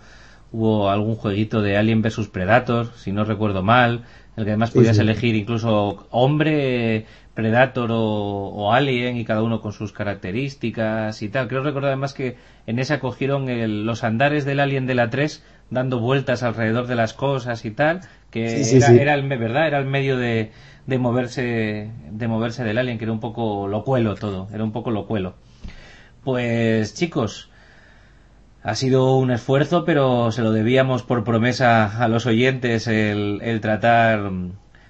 hubo 0.51 0.89
algún 0.89 1.15
jueguito 1.15 1.61
de 1.61 1.77
Alien 1.77 2.01
vs 2.01 2.27
Predator, 2.27 2.91
si 2.97 3.11
no 3.11 3.23
recuerdo 3.23 3.63
mal, 3.63 4.03
el 4.35 4.43
que 4.43 4.51
además 4.51 4.71
podías 4.71 4.97
elegir 4.97 5.35
incluso 5.35 6.07
hombre, 6.11 7.05
Predator 7.33 7.89
o, 7.91 8.73
Alien 8.73 9.17
y 9.17 9.23
cada 9.23 9.43
uno 9.43 9.61
con 9.61 9.71
sus 9.71 9.93
características 9.93 11.21
y 11.21 11.29
tal. 11.29 11.47
Creo 11.47 11.63
recordar 11.63 11.91
además 11.91 12.13
que 12.13 12.35
en 12.65 12.79
esa 12.79 12.99
cogieron 12.99 13.45
los 13.85 14.03
andares 14.03 14.43
del 14.43 14.59
Alien 14.59 14.87
de 14.87 14.95
la 14.95 15.09
3 15.09 15.43
dando 15.69 15.99
vueltas 15.99 16.43
alrededor 16.43 16.87
de 16.87 16.95
las 16.95 17.13
cosas 17.13 17.63
y 17.65 17.71
tal, 17.71 18.01
que 18.31 18.61
era, 18.99 19.13
el 19.13 19.27
verdad, 19.27 19.67
era 19.67 19.77
el 19.77 19.85
medio 19.85 20.17
de, 20.17 20.51
de 20.87 20.97
moverse 20.97 21.91
de 22.09 22.27
moverse 22.27 22.63
del 22.63 22.77
Alien, 22.77 22.97
que 22.97 23.03
era 23.05 23.13
un 23.13 23.19
poco 23.19 23.67
locuelo 23.67 24.15
todo, 24.15 24.47
era 24.53 24.63
un 24.63 24.71
poco 24.71 24.89
locuelo. 24.89 25.35
Pues 26.23 26.95
chicos, 26.95 27.49
ha 28.63 28.75
sido 28.75 29.15
un 29.15 29.31
esfuerzo, 29.31 29.85
pero 29.85 30.31
se 30.31 30.41
lo 30.41 30.51
debíamos 30.51 31.03
por 31.03 31.23
promesa 31.23 32.03
a 32.03 32.07
los 32.07 32.25
oyentes 32.25 32.87
el, 32.87 33.59
tratar 33.61 34.31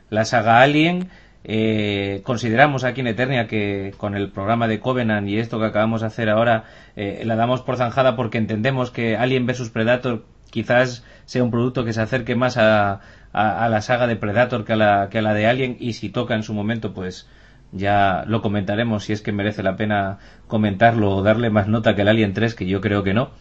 la 0.09 0.25
saga 0.25 0.61
Alien. 0.61 1.09
Eh, 1.43 2.21
consideramos 2.23 2.83
aquí 2.83 3.01
en 3.01 3.07
Eternia 3.07 3.47
que 3.47 3.93
con 3.97 4.15
el 4.15 4.31
programa 4.31 4.67
de 4.67 4.79
Covenant 4.79 5.27
y 5.27 5.37
esto 5.39 5.59
que 5.59 5.65
acabamos 5.65 6.01
de 6.01 6.07
hacer 6.07 6.29
ahora 6.29 6.65
eh, 6.95 7.21
la 7.23 7.35
damos 7.35 7.61
por 7.61 7.77
zanjada 7.77 8.15
porque 8.15 8.37
entendemos 8.37 8.91
que 8.91 9.15
Alien 9.15 9.45
vs 9.45 9.69
Predator 9.69 10.25
quizás 10.49 11.05
sea 11.25 11.43
un 11.43 11.51
producto 11.51 11.85
que 11.85 11.93
se 11.93 12.01
acerque 12.01 12.35
más 12.35 12.57
a, 12.57 13.01
a, 13.33 13.67
la 13.69 13.81
saga 13.81 14.07
de 14.07 14.15
Predator 14.15 14.65
que 14.65 14.73
a, 14.73 14.77
la, 14.77 15.09
que 15.09 15.19
a 15.19 15.21
la 15.21 15.33
de 15.33 15.47
Alien 15.47 15.77
y 15.79 15.93
si 15.93 16.09
toca 16.09 16.35
en 16.35 16.43
su 16.43 16.53
momento 16.53 16.93
pues 16.93 17.27
ya 17.71 18.23
lo 18.27 18.41
comentaremos 18.41 19.03
si 19.03 19.13
es 19.13 19.21
que 19.21 19.31
merece 19.31 19.63
la 19.63 19.75
pena 19.75 20.19
comentarlo 20.47 21.15
o 21.15 21.23
darle 21.23 21.49
más 21.49 21.67
nota 21.67 21.95
que 21.95 22.01
el 22.01 22.07
Alien 22.07 22.33
3, 22.33 22.55
que 22.55 22.65
yo 22.65 22.81
creo 22.81 23.03
que 23.03 23.13
no. 23.13 23.31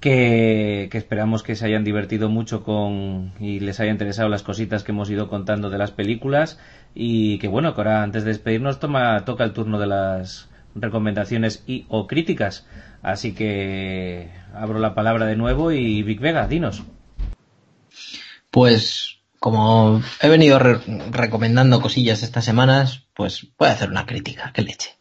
Que, 0.00 0.88
esperamos 0.92 1.42
que 1.42 1.56
se 1.56 1.66
hayan 1.66 1.82
divertido 1.82 2.28
mucho 2.28 2.62
con 2.62 3.32
y 3.40 3.60
les 3.60 3.80
haya 3.80 3.90
interesado 3.90 4.28
las 4.28 4.42
cositas 4.42 4.84
que 4.84 4.92
hemos 4.92 5.10
ido 5.10 5.28
contando 5.28 5.70
de 5.70 5.78
las 5.78 5.90
películas 5.90 6.60
y 6.94 7.38
que 7.38 7.48
bueno, 7.48 7.74
que 7.74 7.80
ahora 7.80 8.02
antes 8.02 8.24
de 8.24 8.30
despedirnos 8.30 8.78
toma, 8.78 9.24
toca 9.24 9.42
el 9.44 9.52
turno 9.52 9.80
de 9.80 9.86
las 9.86 10.48
recomendaciones 10.74 11.64
y 11.66 11.86
o 11.88 12.06
críticas. 12.06 12.66
Así 13.02 13.34
que 13.34 14.30
abro 14.54 14.78
la 14.78 14.94
palabra 14.94 15.26
de 15.26 15.36
nuevo 15.36 15.72
y 15.72 16.02
Big 16.02 16.20
Vega, 16.20 16.46
dinos. 16.46 16.84
Pues 18.50 19.15
como 19.46 20.02
he 20.20 20.28
venido 20.28 20.58
recomendando 20.58 21.80
cosillas 21.80 22.24
estas 22.24 22.44
semanas, 22.44 23.04
pues 23.14 23.46
voy 23.56 23.68
a 23.68 23.74
hacer 23.74 23.90
una 23.90 24.04
crítica, 24.04 24.50
qué 24.52 24.62
leche. 24.62 24.96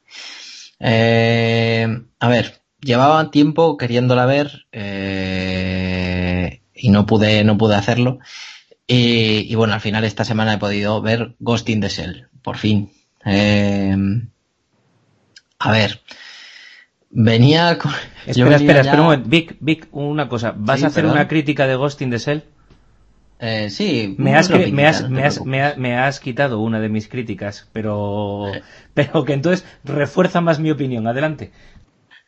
Eh, 0.79 1.87
a 2.19 2.27
ver, 2.27 2.61
llevaba 2.79 3.31
tiempo 3.31 3.75
queriéndola 3.75 4.27
ver 4.27 4.67
eh, 4.71 6.61
y 6.75 6.89
no 6.91 7.07
pude, 7.07 7.43
no 7.43 7.57
pude 7.57 7.73
hacerlo. 7.73 8.19
Y, 8.85 9.55
bueno, 9.55 9.73
al 9.73 9.81
final 9.81 10.03
esta 10.03 10.23
semana 10.23 10.53
he 10.53 10.57
podido 10.59 11.01
ver 11.01 11.33
Ghost 11.39 11.67
in 11.69 11.81
the 11.81 11.89
Shell, 11.89 12.27
por 12.43 12.57
fin. 12.57 12.91
Eh, 13.25 13.97
a 15.57 15.71
ver, 15.71 16.01
venía 17.09 17.79
con... 17.79 17.91
Espera, 18.27 18.57
espera, 18.57 18.81
espera 18.81 19.01
un 19.01 19.05
momento. 19.05 19.27
Vic, 19.27 19.57
Vic, 19.59 19.87
una 19.91 20.29
cosa. 20.29 20.53
¿Vas 20.55 20.83
a 20.83 20.87
hacer 20.87 21.07
una 21.07 21.27
crítica 21.27 21.65
de 21.65 21.77
Ghost 21.77 22.03
in 22.03 22.11
the 22.11 22.19
Shell? 22.19 22.43
Eh, 23.39 23.69
sí, 23.69 24.15
me 24.17 24.33
has, 24.35 24.49
me, 24.49 24.85
has, 24.85 25.45
me, 25.45 25.97
has, 25.97 26.19
quitado 26.19 26.61
una 26.61 26.79
de 26.79 26.87
mis 26.87 27.09
críticas, 27.09 27.67
pero, 27.73 28.53
eh. 28.53 28.63
pero 28.93 29.25
que 29.25 29.33
entonces 29.33 29.65
refuerza 29.83 30.41
más 30.41 30.59
mi 30.59 30.71
opinión. 30.71 31.07
Adelante. 31.07 31.51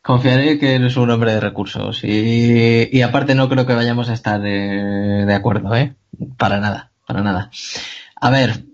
Confiaré 0.02 0.60
que 0.60 0.76
eres 0.76 0.96
un 0.98 1.10
hombre 1.10 1.34
de 1.34 1.40
recursos 1.40 2.04
y, 2.04 2.90
y 2.92 3.02
aparte 3.02 3.36
no 3.36 3.50
creo 3.50 3.66
que 3.66 3.74
vayamos 3.74 4.10
a 4.10 4.14
estar 4.14 4.40
de, 4.40 5.34
acuerdo, 5.34 5.76
¿eh? 5.76 5.96
Para 6.38 6.60
nada, 6.60 6.92
para 7.06 7.22
nada. 7.24 7.52
A 8.16 8.30
ver, 8.30 8.66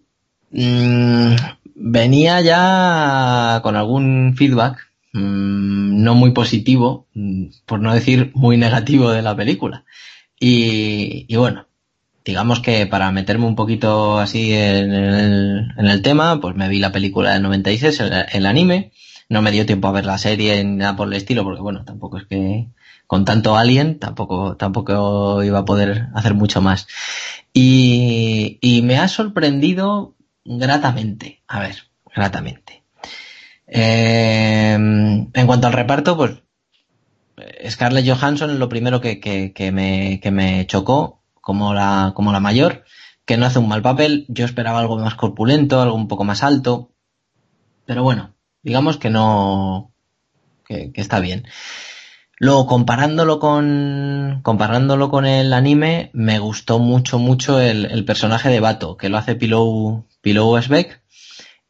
mm, 0.52 1.36
venía 1.76 2.42
ya 2.42 3.62
con 3.64 3.76
algún 3.76 4.36
feedback 4.38 4.78
mm, 5.14 6.04
no 6.04 6.14
muy 6.14 6.32
positivo, 6.32 7.08
mm, 7.14 7.46
por 7.66 7.80
no 7.80 7.94
decir 7.94 8.32
muy 8.36 8.58
negativo 8.58 9.10
de 9.12 9.24
la 9.24 9.36
película. 9.36 9.86
Y, 10.40 11.26
y 11.28 11.36
bueno, 11.36 11.66
digamos 12.26 12.60
que 12.60 12.86
para 12.88 13.12
meterme 13.12 13.46
un 13.46 13.56
poquito 13.56 14.20
así 14.20 14.54
en 14.54 14.94
el, 14.94 15.74
en 15.78 15.86
el 15.86 16.02
tema, 16.02 16.40
pues 16.40 16.56
me 16.56 16.70
vi 16.70 16.80
la 16.80 16.92
película 16.92 17.34
del 17.34 17.44
96, 17.44 18.00
el, 18.00 18.26
el 18.32 18.46
anime, 18.46 18.92
no 19.30 19.42
me 19.42 19.52
dio 19.52 19.66
tiempo 19.66 19.88
a 19.88 19.92
ver 19.92 20.06
la 20.06 20.18
serie 20.18 20.64
ni 20.64 20.78
nada 20.78 20.96
por 20.96 21.08
el 21.08 21.14
estilo, 21.14 21.44
porque 21.44 21.62
bueno, 21.62 21.84
tampoco 21.86 22.18
es 22.18 22.26
que 22.26 22.68
con 23.08 23.26
tanto 23.26 23.56
Alien 23.58 24.00
tampoco, 24.00 24.56
tampoco 24.58 25.44
iba 25.44 25.60
a 25.60 25.66
poder 25.66 26.08
hacer 26.14 26.34
mucho 26.34 26.62
más. 26.62 26.88
Y, 27.54 28.58
y 28.62 28.82
me 28.82 28.98
ha 28.98 29.08
sorprendido 29.08 30.16
gratamente, 30.46 31.42
a 31.48 31.60
ver, 31.60 31.76
gratamente. 32.16 32.84
Eh, 33.68 34.74
en 34.74 35.48
cuanto 35.48 35.68
al 35.68 35.74
reparto, 35.74 36.16
pues 36.18 36.32
Scarlett 37.70 38.08
Johansson 38.08 38.52
es 38.52 38.58
lo 38.58 38.70
primero 38.70 39.02
que, 39.02 39.20
que, 39.20 39.54
que, 39.54 39.72
me, 39.72 40.20
que 40.20 40.32
me 40.32 40.66
chocó 40.68 41.23
como 41.44 41.74
la, 41.74 42.14
como 42.16 42.32
la 42.32 42.40
mayor, 42.40 42.86
que 43.26 43.36
no 43.36 43.46
hace 43.46 43.60
un 43.60 43.68
mal 43.68 43.82
papel. 43.82 44.26
Yo 44.30 44.46
esperaba 44.46 44.80
algo 44.80 44.98
más 44.98 45.16
corpulento, 45.16 45.82
algo 45.82 45.96
un 45.96 46.08
poco 46.08 46.24
más 46.24 46.42
alto. 46.42 46.94
Pero 47.86 48.02
bueno, 48.02 48.34
digamos 48.62 48.98
que 48.98 49.10
no, 49.10 49.92
que, 50.66 50.94
está 50.96 51.20
bien. 51.20 51.46
Luego, 52.40 52.66
comparándolo 52.66 53.40
con, 53.40 54.40
comparándolo 54.42 55.10
con 55.10 55.26
el 55.26 55.52
anime, 55.52 56.12
me 56.14 56.40
gustó 56.40 56.80
mucho, 56.80 57.20
mucho 57.20 57.60
el, 57.60 57.88
el 57.88 58.06
personaje 58.06 58.48
de 58.48 58.62
Bato, 58.62 58.96
que 58.96 59.10
lo 59.10 59.18
hace 59.18 59.36
Pilou, 59.36 60.08
Pilou 60.22 60.54
Westbeck. 60.54 61.03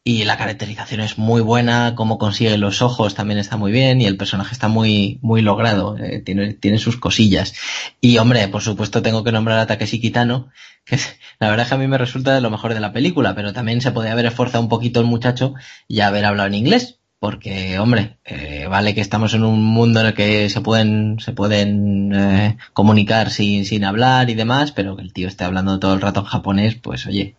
Y 0.05 0.25
la 0.25 0.35
caracterización 0.37 0.99
es 0.99 1.17
muy 1.17 1.39
buena, 1.39 1.95
cómo 1.95 2.17
consigue 2.17 2.57
los 2.57 2.81
ojos 2.81 3.15
también 3.15 3.39
está 3.39 3.55
muy 3.55 3.71
bien 3.71 4.01
y 4.01 4.05
el 4.05 4.17
personaje 4.17 4.51
está 4.51 4.67
muy, 4.67 5.17
muy 5.21 5.41
logrado, 5.41 5.97
eh, 5.97 6.19
tiene, 6.19 6.55
tiene 6.55 6.77
sus 6.77 6.97
cosillas. 6.97 7.53
Y 8.01 8.17
hombre, 8.17 8.49
por 8.49 8.61
supuesto 8.61 9.01
tengo 9.01 9.23
que 9.23 9.31
nombrar 9.31 9.59
a 9.59 9.67
Takeshi 9.67 10.01
Kitano, 10.01 10.49
que 10.85 10.97
la 11.39 11.49
verdad 11.49 11.63
es 11.63 11.69
que 11.69 11.75
a 11.75 11.77
mí 11.77 11.87
me 11.87 11.97
resulta 11.97 12.33
de 12.33 12.41
lo 12.41 12.49
mejor 12.49 12.73
de 12.73 12.81
la 12.81 12.91
película, 12.91 13.33
pero 13.33 13.53
también 13.53 13.79
se 13.79 13.91
podía 13.93 14.11
haber 14.11 14.25
esforzado 14.25 14.61
un 14.61 14.69
poquito 14.69 14.99
el 14.99 15.05
muchacho 15.05 15.53
y 15.87 16.01
haber 16.01 16.25
hablado 16.25 16.47
en 16.47 16.55
inglés, 16.55 16.99
porque 17.19 17.79
hombre, 17.79 18.17
eh, 18.25 18.67
vale 18.69 18.93
que 18.93 18.99
estamos 18.99 19.33
en 19.33 19.45
un 19.45 19.63
mundo 19.63 20.01
en 20.01 20.07
el 20.07 20.13
que 20.13 20.49
se 20.49 20.59
pueden, 20.59 21.21
se 21.21 21.31
pueden 21.31 22.13
eh, 22.13 22.57
comunicar 22.73 23.29
sin, 23.29 23.63
sin 23.63 23.85
hablar 23.85 24.29
y 24.29 24.33
demás, 24.33 24.73
pero 24.73 24.97
que 24.97 25.03
el 25.03 25.13
tío 25.13 25.29
esté 25.29 25.45
hablando 25.45 25.79
todo 25.79 25.93
el 25.93 26.01
rato 26.01 26.19
en 26.19 26.25
japonés, 26.25 26.75
pues 26.75 27.05
oye, 27.05 27.37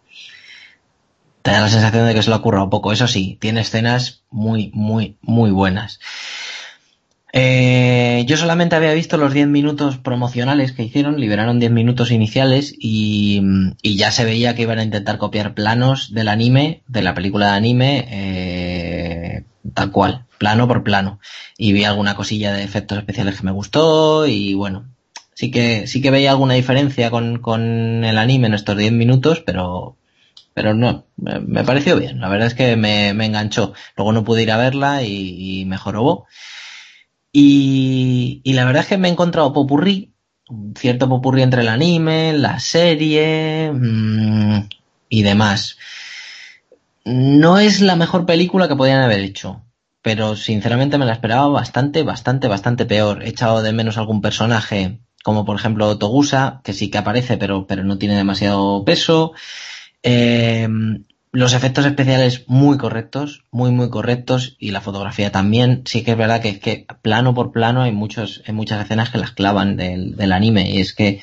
te 1.44 1.50
da 1.50 1.60
la 1.60 1.68
sensación 1.68 2.06
de 2.06 2.14
que 2.14 2.22
se 2.22 2.30
lo 2.30 2.36
ocurra 2.36 2.64
un 2.64 2.70
poco. 2.70 2.90
Eso 2.90 3.06
sí, 3.06 3.36
tiene 3.38 3.60
escenas 3.60 4.22
muy, 4.30 4.70
muy, 4.72 5.18
muy 5.20 5.50
buenas. 5.50 6.00
Eh, 7.34 8.24
yo 8.26 8.38
solamente 8.38 8.76
había 8.76 8.94
visto 8.94 9.18
los 9.18 9.34
10 9.34 9.48
minutos 9.48 9.98
promocionales 9.98 10.72
que 10.72 10.84
hicieron, 10.84 11.20
liberaron 11.20 11.60
10 11.60 11.70
minutos 11.70 12.10
iniciales 12.12 12.74
y, 12.78 13.42
y, 13.82 13.96
ya 13.96 14.10
se 14.10 14.24
veía 14.24 14.54
que 14.54 14.62
iban 14.62 14.78
a 14.78 14.84
intentar 14.84 15.18
copiar 15.18 15.52
planos 15.52 16.14
del 16.14 16.28
anime, 16.28 16.82
de 16.88 17.02
la 17.02 17.12
película 17.12 17.48
de 17.48 17.52
anime, 17.52 18.08
eh, 18.08 19.44
tal 19.74 19.90
cual, 19.90 20.24
plano 20.38 20.66
por 20.66 20.82
plano. 20.82 21.20
Y 21.58 21.74
vi 21.74 21.84
alguna 21.84 22.14
cosilla 22.16 22.54
de 22.54 22.64
efectos 22.64 22.96
especiales 22.96 23.38
que 23.38 23.44
me 23.44 23.52
gustó 23.52 24.26
y 24.26 24.54
bueno, 24.54 24.86
sí 25.34 25.50
que, 25.50 25.86
sí 25.88 26.00
que 26.00 26.10
veía 26.10 26.30
alguna 26.30 26.54
diferencia 26.54 27.10
con, 27.10 27.38
con 27.40 28.02
el 28.02 28.16
anime 28.16 28.46
en 28.46 28.54
estos 28.54 28.78
10 28.78 28.92
minutos, 28.92 29.42
pero, 29.44 29.98
pero 30.54 30.72
no, 30.72 31.06
me 31.16 31.64
pareció 31.64 31.98
bien, 31.98 32.20
la 32.20 32.28
verdad 32.28 32.46
es 32.46 32.54
que 32.54 32.76
me, 32.76 33.12
me 33.12 33.26
enganchó. 33.26 33.74
Luego 33.96 34.12
no 34.12 34.24
pude 34.24 34.44
ir 34.44 34.52
a 34.52 34.56
verla 34.56 35.02
y, 35.02 35.60
y 35.60 35.64
me 35.64 35.76
jorobó. 35.76 36.26
Y, 37.32 38.40
y, 38.44 38.52
la 38.52 38.64
verdad 38.64 38.82
es 38.82 38.88
que 38.88 38.96
me 38.96 39.08
he 39.08 39.10
encontrado 39.10 39.52
popurrí, 39.52 40.14
cierto 40.76 41.08
popurrí 41.08 41.42
entre 41.42 41.62
el 41.62 41.68
anime, 41.68 42.32
la 42.32 42.60
serie 42.60 43.72
mmm, 43.72 44.68
y 45.08 45.22
demás. 45.22 45.76
No 47.04 47.58
es 47.58 47.80
la 47.80 47.96
mejor 47.96 48.24
película 48.24 48.68
que 48.68 48.76
podían 48.76 49.02
haber 49.02 49.18
hecho, 49.20 49.64
pero 50.02 50.36
sinceramente 50.36 50.96
me 50.96 51.06
la 51.06 51.14
esperaba 51.14 51.48
bastante, 51.48 52.04
bastante, 52.04 52.46
bastante 52.46 52.86
peor. 52.86 53.24
He 53.24 53.30
echado 53.30 53.60
de 53.62 53.72
menos 53.72 53.98
algún 53.98 54.20
personaje, 54.20 55.00
como 55.24 55.44
por 55.44 55.56
ejemplo 55.56 55.98
Togusa, 55.98 56.60
que 56.62 56.72
sí 56.72 56.90
que 56.90 56.98
aparece, 56.98 57.36
pero, 57.36 57.66
pero 57.66 57.82
no 57.82 57.98
tiene 57.98 58.16
demasiado 58.16 58.84
peso. 58.84 59.32
Eh, 60.04 60.68
los 61.34 61.52
efectos 61.52 61.84
especiales 61.84 62.44
muy 62.46 62.78
correctos, 62.78 63.42
muy 63.50 63.72
muy 63.72 63.90
correctos 63.90 64.56
y 64.60 64.70
la 64.70 64.80
fotografía 64.80 65.32
también. 65.32 65.82
Sí 65.84 66.04
que 66.04 66.12
es 66.12 66.16
verdad 66.16 66.40
que 66.40 66.50
es 66.50 66.58
que 66.60 66.86
plano 67.02 67.34
por 67.34 67.50
plano 67.50 67.82
hay 67.82 67.90
muchos, 67.90 68.42
hay 68.46 68.54
muchas 68.54 68.84
escenas 68.84 69.10
que 69.10 69.18
las 69.18 69.32
clavan 69.32 69.76
del, 69.76 70.32
anime 70.32 70.70
y 70.70 70.78
es 70.78 70.94
que 70.94 71.20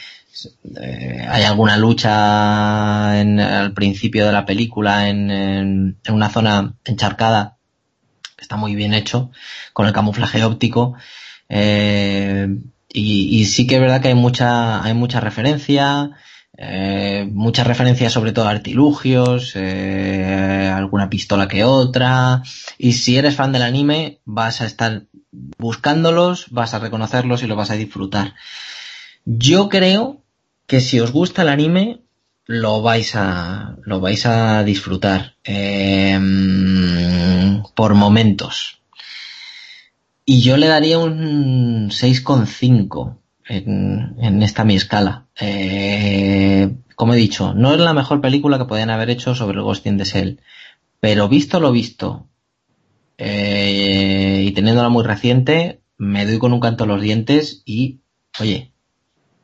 eh, 0.81 1.27
hay 1.29 1.43
alguna 1.43 1.77
lucha 1.77 3.11
al 3.21 3.73
principio 3.73 4.25
de 4.25 4.33
la 4.33 4.45
película 4.45 5.07
en, 5.07 5.97
una 6.09 6.29
zona 6.29 6.73
encharcada 6.83 7.55
que 8.35 8.43
está 8.43 8.57
muy 8.57 8.75
bien 8.75 8.93
hecho 8.93 9.31
con 9.71 9.87
el 9.87 9.93
camuflaje 9.93 10.43
óptico 10.43 10.95
eh, 11.47 12.49
y, 12.91 13.39
y, 13.39 13.45
sí 13.45 13.65
que 13.65 13.75
es 13.75 13.81
verdad 13.81 14.01
que 14.01 14.09
hay 14.09 14.15
mucha 14.15 14.83
hay 14.83 14.93
mucha 14.93 15.21
referencia 15.21 16.11
eh, 16.57 17.27
muchas 17.31 17.65
referencias 17.65 18.13
sobre 18.13 18.33
todo 18.33 18.47
a 18.47 18.51
artilugios, 18.51 19.53
eh, 19.55 20.71
alguna 20.73 21.09
pistola 21.09 21.47
que 21.47 21.63
otra. 21.63 22.43
Y 22.77 22.93
si 22.93 23.17
eres 23.17 23.35
fan 23.35 23.51
del 23.51 23.63
anime, 23.63 24.19
vas 24.25 24.61
a 24.61 24.65
estar 24.65 25.03
buscándolos, 25.31 26.47
vas 26.51 26.73
a 26.73 26.79
reconocerlos 26.79 27.43
y 27.43 27.47
lo 27.47 27.55
vas 27.55 27.71
a 27.71 27.75
disfrutar. 27.75 28.35
Yo 29.25 29.69
creo 29.69 30.21
que 30.67 30.81
si 30.81 30.99
os 30.99 31.11
gusta 31.11 31.43
el 31.43 31.49
anime, 31.49 32.01
lo 32.45 32.81
vais 32.81 33.15
a, 33.15 33.77
lo 33.83 33.99
vais 34.01 34.25
a 34.25 34.63
disfrutar 34.63 35.35
eh, 35.43 36.19
por 37.75 37.93
momentos. 37.93 38.81
Y 40.25 40.41
yo 40.41 40.57
le 40.57 40.67
daría 40.67 40.99
un 40.99 41.89
6,5 41.89 43.20
en, 43.51 44.15
en 44.19 44.43
esta 44.43 44.63
mi 44.63 44.75
escala. 44.75 45.25
Eh, 45.39 46.73
como 46.95 47.13
he 47.13 47.17
dicho, 47.17 47.53
no 47.53 47.73
es 47.73 47.79
la 47.79 47.93
mejor 47.93 48.21
película 48.21 48.57
que 48.57 48.65
podían 48.65 48.89
haber 48.89 49.09
hecho 49.09 49.35
sobre 49.35 49.57
el 49.57 49.63
Ghost 49.63 49.85
in 49.85 49.97
the 49.97 50.05
Shell, 50.05 50.39
pero 50.99 51.27
visto 51.27 51.59
lo 51.59 51.71
visto 51.71 52.27
eh, 53.17 54.43
y 54.45 54.51
teniéndola 54.51 54.89
muy 54.89 55.03
reciente, 55.03 55.81
me 55.97 56.25
doy 56.25 56.39
con 56.39 56.53
un 56.53 56.59
canto 56.59 56.85
a 56.85 56.87
los 56.87 57.01
dientes 57.01 57.61
y, 57.65 57.99
oye, 58.39 58.71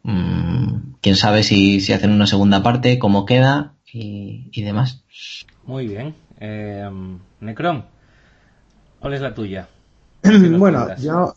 mmm, 0.03 0.93
quién 1.01 1.15
sabe 1.15 1.43
si, 1.43 1.81
si, 1.81 1.91
hacen 1.91 2.11
una 2.11 2.27
segunda 2.27 2.63
parte, 2.63 2.99
cómo 2.99 3.25
queda 3.25 3.73
y, 3.91 4.49
y 4.53 4.61
demás. 4.61 5.03
Muy 5.65 5.87
bien. 5.87 6.15
Eh, 6.39 6.89
Necron, 7.41 7.85
¿cuál 8.99 9.13
es 9.15 9.21
la 9.21 9.33
tuya? 9.33 9.67
bueno, 10.23 10.95
yo 10.97 11.35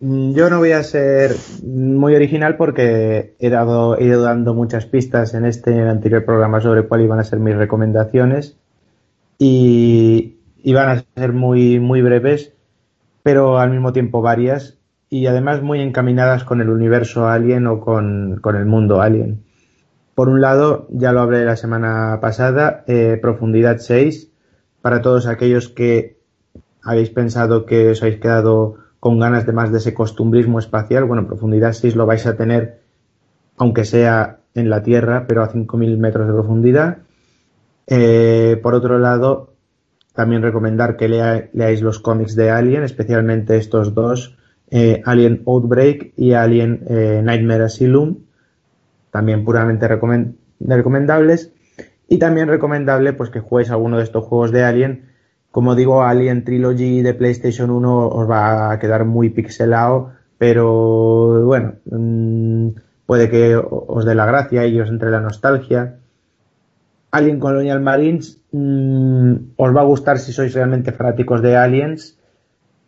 yo 0.00 0.50
no 0.50 0.58
voy 0.58 0.72
a 0.72 0.82
ser 0.82 1.34
muy 1.64 2.14
original 2.14 2.56
porque 2.56 3.34
he, 3.38 3.50
dado, 3.50 3.98
he 3.98 4.04
ido 4.04 4.22
dando 4.22 4.52
muchas 4.54 4.86
pistas 4.86 5.34
en 5.34 5.46
este 5.46 5.80
anterior 5.80 6.24
programa 6.24 6.60
sobre 6.60 6.86
cuáles 6.86 7.06
iban 7.06 7.18
a 7.18 7.24
ser 7.24 7.38
mis 7.38 7.56
recomendaciones 7.56 8.58
y, 9.38 10.36
y 10.62 10.74
van 10.74 10.88
a 10.90 11.04
ser 11.16 11.32
muy, 11.32 11.80
muy 11.80 12.02
breves, 12.02 12.52
pero 13.22 13.58
al 13.58 13.70
mismo 13.70 13.92
tiempo 13.92 14.20
varias 14.20 14.78
y 15.08 15.26
además 15.26 15.62
muy 15.62 15.80
encaminadas 15.80 16.44
con 16.44 16.60
el 16.60 16.68
universo 16.68 17.28
alien 17.28 17.66
o 17.66 17.80
con, 17.80 18.38
con 18.42 18.56
el 18.56 18.66
mundo 18.66 19.00
alien. 19.00 19.44
Por 20.14 20.28
un 20.28 20.40
lado, 20.40 20.88
ya 20.90 21.12
lo 21.12 21.20
hablé 21.20 21.44
la 21.44 21.56
semana 21.56 22.18
pasada, 22.20 22.84
eh, 22.86 23.18
Profundidad 23.20 23.78
6, 23.78 24.30
para 24.82 25.02
todos 25.02 25.26
aquellos 25.26 25.68
que 25.68 26.18
habéis 26.82 27.10
pensado 27.10 27.66
que 27.66 27.90
os 27.90 28.02
habéis 28.02 28.20
quedado 28.20 28.85
con 29.00 29.18
ganas 29.18 29.46
de 29.46 29.52
más 29.52 29.70
de 29.72 29.78
ese 29.78 29.94
costumbrismo 29.94 30.58
espacial, 30.58 31.04
bueno, 31.04 31.22
en 31.22 31.28
profundidad 31.28 31.72
6 31.72 31.96
lo 31.96 32.06
vais 32.06 32.26
a 32.26 32.36
tener, 32.36 32.80
aunque 33.56 33.84
sea 33.84 34.38
en 34.54 34.70
la 34.70 34.82
Tierra, 34.82 35.26
pero 35.28 35.42
a 35.42 35.52
5.000 35.52 35.98
metros 35.98 36.26
de 36.26 36.32
profundidad. 36.32 36.98
Eh, 37.86 38.58
por 38.62 38.74
otro 38.74 38.98
lado, 38.98 39.54
también 40.14 40.42
recomendar 40.42 40.96
que 40.96 41.08
leáis 41.08 41.82
los 41.82 41.98
cómics 41.98 42.34
de 42.34 42.50
Alien, 42.50 42.82
especialmente 42.82 43.56
estos 43.56 43.94
dos, 43.94 44.36
eh, 44.70 45.02
Alien 45.04 45.42
Outbreak 45.46 46.14
y 46.16 46.32
Alien 46.32 46.84
eh, 46.88 47.20
Nightmare 47.22 47.64
Asylum, 47.64 48.18
también 49.10 49.44
puramente 49.44 49.86
recomend 49.86 50.36
recomendables. 50.58 51.52
Y 52.08 52.18
también 52.18 52.48
recomendable 52.48 53.12
pues 53.12 53.30
que 53.30 53.40
juegues 53.40 53.70
alguno 53.70 53.98
de 53.98 54.04
estos 54.04 54.24
juegos 54.24 54.52
de 54.52 54.64
Alien 54.64 55.06
como 55.56 55.74
digo, 55.74 56.02
Alien 56.02 56.44
Trilogy 56.44 57.00
de 57.00 57.14
PlayStation 57.14 57.70
1 57.70 58.08
os 58.08 58.28
va 58.28 58.70
a 58.70 58.78
quedar 58.78 59.06
muy 59.06 59.30
pixelado, 59.30 60.10
pero 60.36 61.46
bueno, 61.46 61.76
mmm, 61.86 62.76
puede 63.06 63.30
que 63.30 63.56
os 63.56 64.04
dé 64.04 64.14
la 64.14 64.26
gracia 64.26 64.66
y 64.66 64.78
os 64.78 64.90
entre 64.90 65.10
la 65.10 65.20
nostalgia. 65.20 65.96
Alien 67.10 67.40
Colonial 67.40 67.80
Marines 67.80 68.38
mmm, 68.52 69.56
os 69.56 69.74
va 69.74 69.80
a 69.80 69.84
gustar 69.84 70.18
si 70.18 70.34
sois 70.34 70.52
realmente 70.52 70.92
fanáticos 70.92 71.40
de 71.40 71.56
Aliens, 71.56 72.18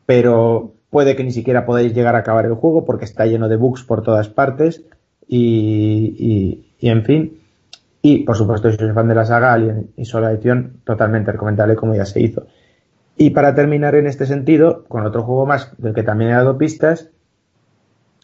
pero 0.04 0.74
puede 0.90 1.16
que 1.16 1.24
ni 1.24 1.32
siquiera 1.32 1.64
podáis 1.64 1.94
llegar 1.94 2.16
a 2.16 2.18
acabar 2.18 2.44
el 2.44 2.52
juego 2.52 2.84
porque 2.84 3.06
está 3.06 3.24
lleno 3.24 3.48
de 3.48 3.56
bugs 3.56 3.82
por 3.82 4.02
todas 4.02 4.28
partes 4.28 4.84
y, 5.26 6.14
y, 6.18 6.86
y 6.86 6.90
en 6.90 7.02
fin. 7.02 7.38
Y 8.02 8.24
por 8.24 8.36
supuesto, 8.36 8.70
si 8.70 8.76
sois 8.76 8.92
fan 8.92 9.08
de 9.08 9.14
la 9.14 9.24
saga 9.24 9.54
Alien 9.54 9.88
Isolation, 9.96 10.82
totalmente 10.84 11.32
recomendable 11.32 11.76
como 11.76 11.94
ya 11.94 12.04
se 12.04 12.20
hizo. 12.20 12.46
Y 13.20 13.30
para 13.30 13.56
terminar 13.56 13.96
en 13.96 14.06
este 14.06 14.26
sentido, 14.26 14.84
con 14.84 15.04
otro 15.04 15.24
juego 15.24 15.44
más 15.44 15.74
del 15.76 15.92
que 15.92 16.04
también 16.04 16.30
he 16.30 16.34
dado 16.34 16.56
pistas, 16.56 17.10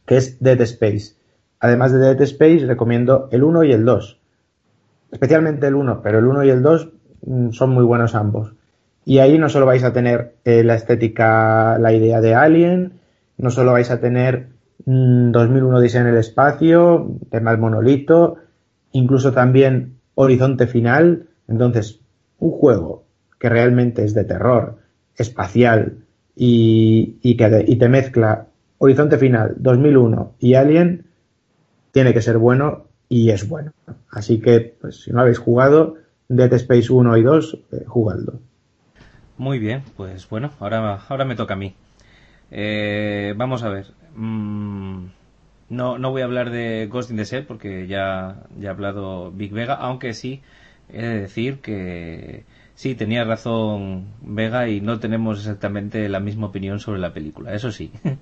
que 0.07 0.17
es 0.17 0.41
Dead 0.41 0.61
Space. 0.61 1.17
Además 1.59 1.93
de 1.93 1.99
Dead 1.99 2.21
Space, 2.23 2.65
recomiendo 2.65 3.29
el 3.33 3.43
1 3.43 3.65
y 3.65 3.73
el 3.73 3.85
2. 3.85 4.21
Especialmente 5.11 5.67
el 5.67 5.75
1, 5.75 6.01
pero 6.01 6.21
el 6.21 6.27
1 6.27 6.45
y 6.45 6.51
el 6.51 6.63
2 6.63 6.93
mm, 7.27 7.51
son 7.51 7.71
muy 7.71 7.85
buenos 7.85 8.15
ambos. 8.15 8.55
Y 9.05 9.19
ahí 9.19 9.37
no 9.37 9.49
solo 9.49 9.67
vais 9.67 9.83
a 9.83 9.93
tener 9.93 10.37
eh, 10.45 10.63
la 10.63 10.77
estética, 10.77 11.77
la 11.79 11.93
idea 11.93 12.21
de 12.21 12.35
Alien, 12.37 13.01
no 13.37 13.51
solo 13.51 13.73
vais 13.73 13.91
a 13.91 14.01
tener 14.01 14.51
2001 14.87 15.81
Dice 15.81 15.99
en 15.99 16.07
el 16.07 16.17
espacio, 16.19 17.11
temas 17.31 17.59
monolito, 17.59 18.37
incluso 18.93 19.33
también 19.33 19.97
Horizonte 20.15 20.69
Final. 20.69 21.27
Entonces, 21.49 22.01
un 22.39 22.53
juego 22.53 23.05
que 23.41 23.49
realmente 23.49 24.05
es 24.05 24.15
de 24.15 24.25
terror, 24.25 24.84
espacial 25.17 25.99
y, 26.37 27.37
que 27.37 27.65
y 27.67 27.77
te 27.77 27.89
mezcla 27.89 28.47
Horizonte 28.79 29.19
Final, 29.19 29.55
2001 29.59 30.33
y 30.41 30.55
Alien, 30.55 31.07
tiene 31.93 32.13
que 32.13 32.23
ser 32.23 32.39
bueno 32.39 32.85
y 33.09 33.31
es 33.31 33.49
bueno. 33.49 33.73
Así 34.11 34.41
que, 34.41 34.75
pues, 34.81 35.03
si 35.03 35.13
no 35.13 35.21
habéis 35.21 35.39
jugado, 35.39 35.97
Dead 36.29 36.53
Space 36.55 36.93
1 36.93 37.17
y 37.17 37.23
2, 37.23 37.59
eh, 37.73 37.85
jugadlo. 37.87 38.41
Muy 39.37 39.59
bien, 39.59 39.83
pues 39.97 40.29
bueno, 40.29 40.51
ahora, 40.61 41.01
ahora 41.09 41.25
me 41.25 41.37
toca 41.37 41.55
a 41.55 41.57
mí. 41.57 41.75
Eh, 42.51 43.35
vamos 43.37 43.63
a 43.63 43.69
ver. 43.69 43.87
Mm, 44.15 45.07
no, 45.71 45.99
no 45.99 46.11
voy 46.11 46.23
a 46.23 46.25
hablar 46.25 46.51
de 46.51 46.87
Ghost 46.91 47.11
in 47.11 47.17
the 47.17 47.25
Shell 47.25 47.47
porque 47.47 47.87
ya, 47.87 48.45
ya 48.59 48.69
ha 48.69 48.73
hablado 48.73 49.33
Big 49.33 49.53
Vega, 49.53 49.75
aunque 49.75 50.15
sí 50.15 50.41
he 50.93 51.03
de 51.03 51.21
decir 51.21 51.61
que 51.61 52.45
sí, 52.75 52.95
tenía 52.95 53.25
razón 53.25 54.07
Vega 54.23 54.69
y 54.69 54.81
no 54.81 54.99
tenemos 54.99 55.39
exactamente 55.39 56.09
la 56.09 56.21
misma 56.21 56.47
opinión 56.47 56.81
sobre 56.81 57.01
la 57.01 57.13
película, 57.13 57.55
eso 57.55 57.71
sí. 57.71 57.91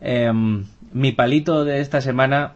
Em, 0.00 0.64
mi 0.92 1.10
palito 1.10 1.64
de 1.64 1.80
esta 1.80 2.00
semana 2.00 2.52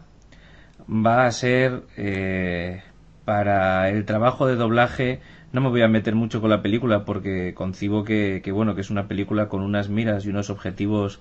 va 0.89 1.25
a 1.25 1.31
ser 1.31 1.83
eh, 1.97 2.81
para 3.25 3.89
el 3.89 4.05
trabajo 4.05 4.47
de 4.47 4.55
doblaje. 4.55 5.19
No 5.51 5.61
me 5.61 5.69
voy 5.69 5.81
a 5.81 5.87
meter 5.87 6.15
mucho 6.15 6.41
con 6.41 6.49
la 6.49 6.61
película 6.61 7.05
porque 7.05 7.53
concibo 7.53 8.03
que, 8.03 8.41
bueno 8.53 8.75
que 8.75 8.81
es 8.81 8.89
una 8.89 9.07
película 9.07 9.49
con 9.49 9.61
unas 9.61 9.89
miras 9.89 10.25
y 10.25 10.29
unos 10.29 10.49
objetivos 10.49 11.19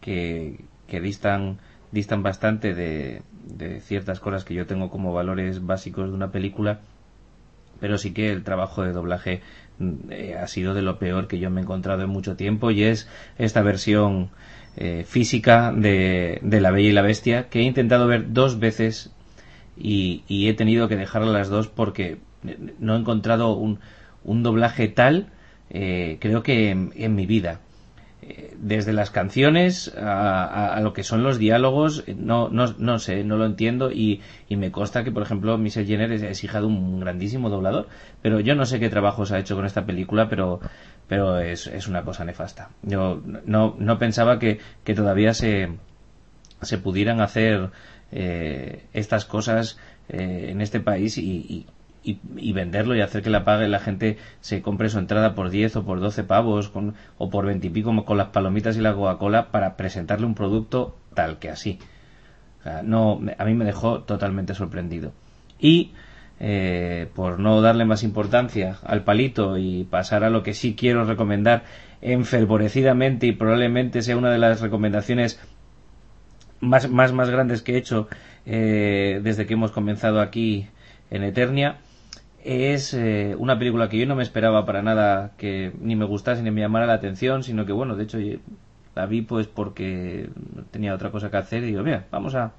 que, 0.00 0.60
que 0.86 1.00
distan, 1.00 1.58
distan 1.92 2.22
bastante 2.22 2.74
de, 2.74 3.22
de 3.44 3.80
ciertas 3.80 4.20
cosas 4.20 4.44
que 4.44 4.54
yo 4.54 4.66
tengo 4.66 4.90
como 4.90 5.12
valores 5.12 5.64
básicos 5.64 6.08
de 6.08 6.14
una 6.14 6.30
película, 6.30 6.80
pero 7.80 7.98
sí 7.98 8.12
que 8.12 8.30
el 8.30 8.44
trabajo 8.44 8.82
de 8.82 8.92
doblaje 8.92 9.40
mm, 9.78 9.92
eh, 10.10 10.34
ha 10.36 10.46
sido 10.46 10.74
de 10.74 10.82
lo 10.82 10.98
peor 10.98 11.28
que 11.28 11.38
yo 11.38 11.50
me 11.50 11.60
he 11.60 11.64
encontrado 11.64 12.02
en 12.02 12.10
mucho 12.10 12.36
tiempo 12.36 12.70
y 12.70 12.84
es 12.84 13.08
esta 13.38 13.62
versión 13.62 14.30
eh, 14.76 15.04
física 15.06 15.72
de, 15.72 16.40
La 16.42 16.70
Bella 16.70 16.88
y 16.88 16.92
la 16.92 17.02
Bestia 17.02 17.48
que 17.48 17.60
he 17.60 17.62
intentado 17.62 18.06
ver 18.06 18.32
dos 18.32 18.58
veces 18.58 19.12
y, 19.76 20.24
he 20.28 20.54
tenido 20.54 20.88
que 20.88 20.96
dejarla 20.96 21.32
las 21.32 21.48
dos 21.48 21.68
porque 21.68 22.18
no 22.78 22.96
he 22.96 22.98
encontrado 22.98 23.54
un, 23.54 23.80
un 24.24 24.42
doblaje 24.42 24.88
tal 24.88 25.28
eh, 25.70 26.18
creo 26.20 26.42
que 26.42 26.70
en 26.70 27.14
mi 27.14 27.26
vida 27.26 27.60
desde 28.58 28.92
las 28.92 29.10
canciones 29.10 29.94
a, 29.96 30.78
lo 30.82 30.92
que 30.92 31.02
son 31.02 31.22
los 31.22 31.38
diálogos, 31.38 32.04
no, 32.08 32.48
no, 32.48 32.74
no 32.78 32.98
sé, 32.98 33.24
no 33.24 33.36
lo 33.36 33.46
entiendo 33.46 33.90
y, 33.90 34.20
me 34.50 34.70
consta 34.72 35.04
que, 35.04 35.12
por 35.12 35.22
ejemplo, 35.22 35.56
Michelle 35.58 35.86
Jenner 35.86 36.12
es, 36.12 36.44
hija 36.44 36.60
de 36.60 36.66
un 36.66 37.00
grandísimo 37.00 37.48
doblador, 37.50 37.88
pero 38.22 38.40
yo 38.40 38.54
no 38.54 38.66
sé 38.66 38.80
qué 38.80 38.88
trabajos 38.88 39.32
ha 39.32 39.38
hecho 39.38 39.56
con 39.56 39.66
esta 39.66 39.86
película, 39.86 40.28
pero, 40.28 40.60
pero 41.06 41.38
es, 41.38 41.66
es 41.66 41.88
una 41.88 42.02
cosa 42.02 42.24
nefasta. 42.24 42.70
Yo 42.82 43.22
no, 43.46 43.76
no 43.78 43.98
pensaba 43.98 44.38
que, 44.38 44.58
que 44.84 44.94
todavía 44.94 45.34
se, 45.34 45.70
se 46.62 46.78
pudieran 46.78 47.20
hacer 47.20 47.70
eh, 48.10 48.86
estas 48.92 49.24
cosas 49.24 49.78
eh, 50.08 50.48
en 50.50 50.60
este 50.60 50.80
país 50.80 51.18
y 51.18 51.38
y, 51.48 51.66
venderlo 52.52 52.94
y 52.96 53.00
hacer 53.00 53.22
que 53.22 53.30
la 53.30 53.44
pague 53.44 53.68
la 53.68 53.78
gente 53.78 54.18
se 54.40 54.62
compre 54.62 54.88
su 54.88 54.98
entrada 54.98 55.34
por 55.34 55.50
10 55.50 55.76
o 55.76 55.84
por 55.84 56.00
12 56.00 56.24
pavos 56.24 56.68
con, 56.68 56.94
o 57.18 57.30
por 57.30 57.46
20 57.46 57.66
y 57.66 57.70
pico 57.70 58.04
con 58.04 58.16
las 58.16 58.28
palomitas 58.28 58.76
y 58.76 58.80
la 58.80 58.94
Coca-Cola 58.94 59.50
para 59.50 59.76
presentarle 59.76 60.26
un 60.26 60.34
producto 60.34 60.96
tal 61.14 61.38
que 61.38 61.50
así. 61.50 61.78
no, 62.84 63.20
a 63.38 63.44
mí 63.44 63.54
me 63.54 63.64
dejó 63.64 64.02
totalmente 64.02 64.54
sorprendido. 64.54 65.12
Y 65.58 65.92
eh, 66.40 67.08
por 67.14 67.40
no 67.40 67.60
darle 67.60 67.84
más 67.84 68.04
importancia 68.04 68.78
al 68.84 69.02
palito 69.02 69.58
y 69.58 69.84
pasar 69.84 70.22
a 70.22 70.30
lo 70.30 70.44
que 70.44 70.54
sí 70.54 70.76
quiero 70.76 71.04
recomendar 71.04 71.64
enfervorecidamente 72.00 73.26
y 73.26 73.32
probablemente 73.32 74.02
sea 74.02 74.16
una 74.16 74.30
de 74.30 74.38
las 74.38 74.60
recomendaciones 74.60 75.40
más, 76.60 76.88
más, 76.88 77.12
más 77.12 77.28
grandes 77.30 77.62
que 77.62 77.74
he 77.74 77.78
hecho 77.78 78.08
eh, 78.46 79.20
desde 79.22 79.46
que 79.46 79.54
hemos 79.54 79.72
comenzado 79.72 80.20
aquí 80.20 80.68
en 81.10 81.24
Eternia, 81.24 81.78
es 82.48 82.94
eh, 82.94 83.36
una 83.38 83.58
película 83.58 83.90
que 83.90 83.98
yo 83.98 84.06
no 84.06 84.16
me 84.16 84.22
esperaba 84.22 84.64
para 84.64 84.80
nada 84.80 85.32
que 85.36 85.70
ni 85.80 85.96
me 85.96 86.06
gustase 86.06 86.42
ni 86.42 86.50
me 86.50 86.62
llamara 86.62 86.86
la 86.86 86.94
atención, 86.94 87.42
sino 87.42 87.66
que 87.66 87.72
bueno, 87.72 87.94
de 87.94 88.04
hecho 88.04 88.18
la 88.94 89.04
vi 89.04 89.20
pues 89.20 89.46
porque 89.46 90.30
tenía 90.70 90.94
otra 90.94 91.10
cosa 91.10 91.30
que 91.30 91.36
hacer 91.36 91.62
y 91.62 91.66
digo, 91.66 91.82
mira, 91.82 92.06
vamos 92.10 92.34
a... 92.34 92.52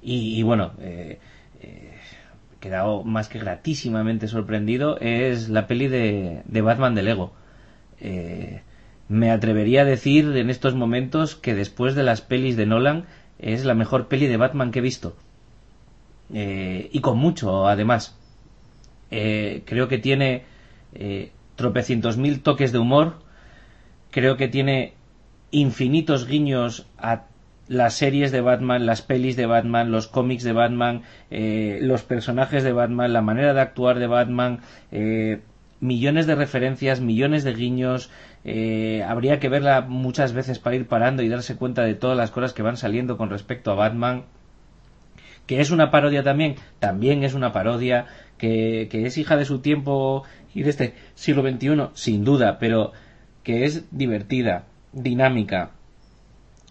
Y, 0.00 0.42
bueno, 0.42 0.72
eh, 0.80 1.20
eh, 1.60 1.92
quedado 2.58 3.04
más 3.04 3.28
que 3.28 3.38
gratísimamente 3.38 4.28
sorprendido, 4.28 4.98
es 4.98 5.50
la 5.50 5.66
peli 5.66 5.88
de, 5.88 6.42
de 6.46 6.60
Batman 6.62 6.94
de 6.94 7.02
Lego. 7.02 7.34
Eh, 8.00 8.62
me 9.08 9.30
atrevería 9.30 9.82
a 9.82 9.84
decir 9.84 10.34
en 10.36 10.48
estos 10.48 10.74
momentos 10.74 11.36
que 11.36 11.54
después 11.54 11.94
de 11.94 12.02
las 12.02 12.22
pelis 12.22 12.56
de 12.56 12.64
Nolan 12.64 13.04
es 13.38 13.66
la 13.66 13.74
mejor 13.74 14.08
peli 14.08 14.26
de 14.26 14.38
Batman 14.38 14.70
que 14.70 14.78
he 14.78 14.82
visto. 14.82 15.14
y 16.30 17.00
con 17.00 17.18
mucho, 17.18 17.68
además. 17.68 18.16
Eh, 19.14 19.62
creo 19.66 19.88
que 19.88 19.98
tiene 19.98 20.44
eh, 20.94 21.32
tropecientos 21.54 22.16
mil 22.16 22.42
toques 22.42 22.72
de 22.72 22.78
humor, 22.78 23.16
creo 24.10 24.38
que 24.38 24.48
tiene 24.48 24.94
infinitos 25.50 26.26
guiños 26.26 26.86
a 26.96 27.24
las 27.68 27.92
series 27.92 28.32
de 28.32 28.40
Batman, 28.40 28.86
las 28.86 29.02
pelis 29.02 29.36
de 29.36 29.44
Batman, 29.44 29.92
los 29.92 30.08
cómics 30.08 30.44
de 30.44 30.54
Batman, 30.54 31.02
eh, 31.30 31.78
los 31.82 32.02
personajes 32.02 32.64
de 32.64 32.72
Batman, 32.72 33.12
la 33.12 33.20
manera 33.20 33.52
de 33.52 33.60
actuar 33.60 33.98
de 33.98 34.06
Batman, 34.06 34.60
millones 35.80 36.26
de 36.26 36.34
referencias, 36.34 37.00
millones 37.00 37.44
de 37.44 37.52
guiños. 37.52 38.10
habría 39.06 39.38
que 39.40 39.50
verla 39.50 39.82
muchas 39.82 40.32
veces 40.32 40.58
para 40.58 40.76
ir 40.76 40.86
parando 40.86 41.22
y 41.22 41.28
darse 41.28 41.56
cuenta 41.56 41.82
de 41.82 41.94
todas 41.94 42.16
las 42.16 42.30
cosas 42.30 42.54
que 42.54 42.62
van 42.62 42.78
saliendo 42.78 43.18
con 43.18 43.28
respecto 43.28 43.72
a 43.72 43.74
Batman. 43.74 44.24
Que 45.46 45.60
es 45.60 45.70
una 45.70 45.90
parodia 45.90 46.22
también, 46.22 46.54
también 46.78 47.24
es 47.24 47.34
una 47.34 47.52
parodia 47.52 48.06
que, 48.42 49.06
es 49.06 49.18
hija 49.18 49.36
de 49.36 49.44
su 49.44 49.60
tiempo 49.60 50.24
y 50.52 50.62
de 50.64 50.70
este 50.70 50.94
siglo 51.14 51.48
XXI, 51.48 51.90
sin 51.94 52.24
duda, 52.24 52.58
pero 52.58 52.90
que 53.44 53.64
es 53.64 53.84
divertida, 53.92 54.64
dinámica, 54.92 55.70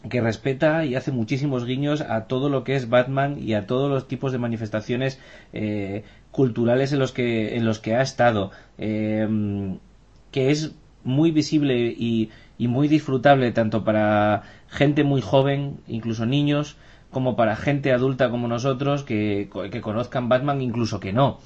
que 0.09 0.19
respeta 0.19 0.83
y 0.83 0.95
hace 0.95 1.11
muchísimos 1.11 1.65
guiños 1.65 2.01
a 2.01 2.25
todo 2.25 2.49
lo 2.49 2.65
que 2.65 2.75
es 2.75 2.89
Batman 2.89 3.37
y 3.39 3.53
a 3.53 3.67
todos 3.67 3.89
los 3.89 4.07
tipos 4.07 4.33
de 4.33 4.39
manifestaciones 4.39 5.19
eh, 5.53 6.03
culturales 6.31 6.91
en 6.91 6.99
los 6.99 7.13
que 7.13 7.55
en 7.55 7.65
los 7.65 7.79
que 7.79 7.95
ha 7.95 8.01
estado 8.01 8.51
em, 8.77 9.77
que 10.31 10.49
es 10.49 10.73
muy 11.03 11.31
visible 11.31 11.95
y, 11.97 12.31
y, 12.57 12.67
muy 12.67 12.87
disfrutable 12.87 13.51
tanto 13.51 13.83
para 13.83 14.43
gente 14.69 15.03
muy 15.03 15.21
joven 15.21 15.77
incluso 15.87 16.25
niños 16.25 16.77
como 17.11 17.35
para 17.35 17.55
gente 17.55 17.91
adulta 17.91 18.29
como 18.29 18.47
nosotros 18.47 19.03
que, 19.03 19.49
que 19.71 19.81
conozcan 19.81 20.29
Batman 20.29 20.61
incluso 20.61 20.99
que 20.99 21.13
no 21.13 21.39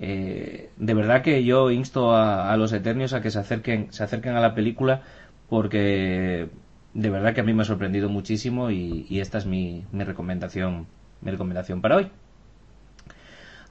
eh, 0.00 0.70
de 0.76 0.94
verdad 0.94 1.22
que 1.22 1.42
yo 1.42 1.72
insto 1.72 2.14
a, 2.14 2.56
los 2.56 2.72
eternios 2.72 3.12
a 3.12 3.20
que 3.20 3.32
se 3.32 3.40
acerquen, 3.40 3.92
se 3.92 4.04
acerquen 4.04 4.36
a 4.36 4.40
la 4.40 4.54
película 4.54 5.02
porque 5.48 6.48
de 6.94 7.10
verdad 7.10 7.34
que 7.34 7.40
a 7.40 7.44
mí 7.44 7.52
me 7.52 7.62
ha 7.62 7.64
sorprendido 7.64 8.08
muchísimo 8.08 8.70
y, 8.70 9.06
esta 9.20 9.38
es 9.38 9.46
mi, 9.46 9.84
mi, 9.90 10.04
recomendación, 10.04 10.86
mi 11.20 11.32
recomendación 11.32 11.80
para 11.80 11.96
hoy. 11.96 12.10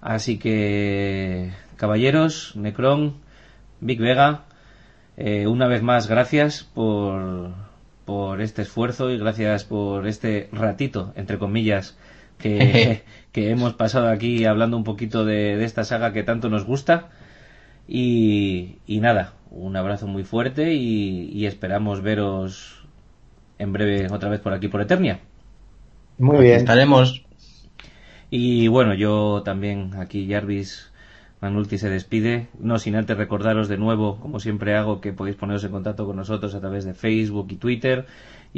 Así 0.01 0.38
que, 0.38 1.53
caballeros, 1.77 2.56
Necron, 2.58 3.15
Big 3.79 3.99
Vega, 3.99 4.43
eh, 5.15 5.47
una 5.47 5.67
vez 5.67 5.81
más 5.81 6.08
gracias 6.08 6.63
por, 6.63 7.53
por 8.03 8.42
este 8.42 8.63
esfuerzo 8.63 9.10
y 9.11 9.17
gracias 9.17 9.63
por 9.63 10.08
este 10.08 10.49
ratito, 10.51 11.13
entre 11.15 11.38
comillas, 11.38 11.97
que, 12.37 13.03
que 13.37 13.51
hemos 13.51 13.73
pasado 13.73 14.09
aquí 14.09 14.45
hablando 14.45 14.77
un 14.77 14.83
poquito 14.83 15.23
de, 15.23 15.63
esta 15.63 15.83
saga 15.83 16.11
que 16.11 16.23
tanto 16.23 16.49
nos 16.49 16.65
gusta. 16.65 17.09
Y, 17.87 18.79
nada, 18.87 19.33
un 19.51 19.75
abrazo 19.77 20.07
muy 20.07 20.23
fuerte 20.23 20.73
y, 20.73 21.45
esperamos 21.45 22.01
veros 22.01 22.83
en 23.59 23.73
breve 23.73 24.07
otra 24.11 24.29
vez 24.29 24.39
por 24.39 24.53
aquí 24.53 24.67
por 24.69 24.81
Eternia. 24.81 25.19
Muy 26.17 26.39
bien. 26.45 26.55
Estaremos. 26.55 27.25
Y 28.31 28.67
bueno, 28.69 28.95
yo 28.95 29.43
también 29.45 29.91
aquí, 29.99 30.27
Jarvis, 30.27 30.91
Manulti 31.39 31.77
se 31.77 31.91
despide, 31.91 32.47
no 32.59 32.79
sin 32.79 32.95
antes 32.95 33.15
recordaros 33.15 33.67
de 33.67 33.77
nuevo, 33.77 34.19
como 34.19 34.39
siempre 34.39 34.75
hago, 34.75 34.99
que 34.99 35.13
podéis 35.13 35.37
poneros 35.37 35.63
en 35.63 35.71
contacto 35.71 36.07
con 36.07 36.15
nosotros 36.15 36.55
a 36.55 36.59
través 36.59 36.85
de 36.85 36.95
Facebook 36.95 37.47
y 37.51 37.57
Twitter 37.57 38.07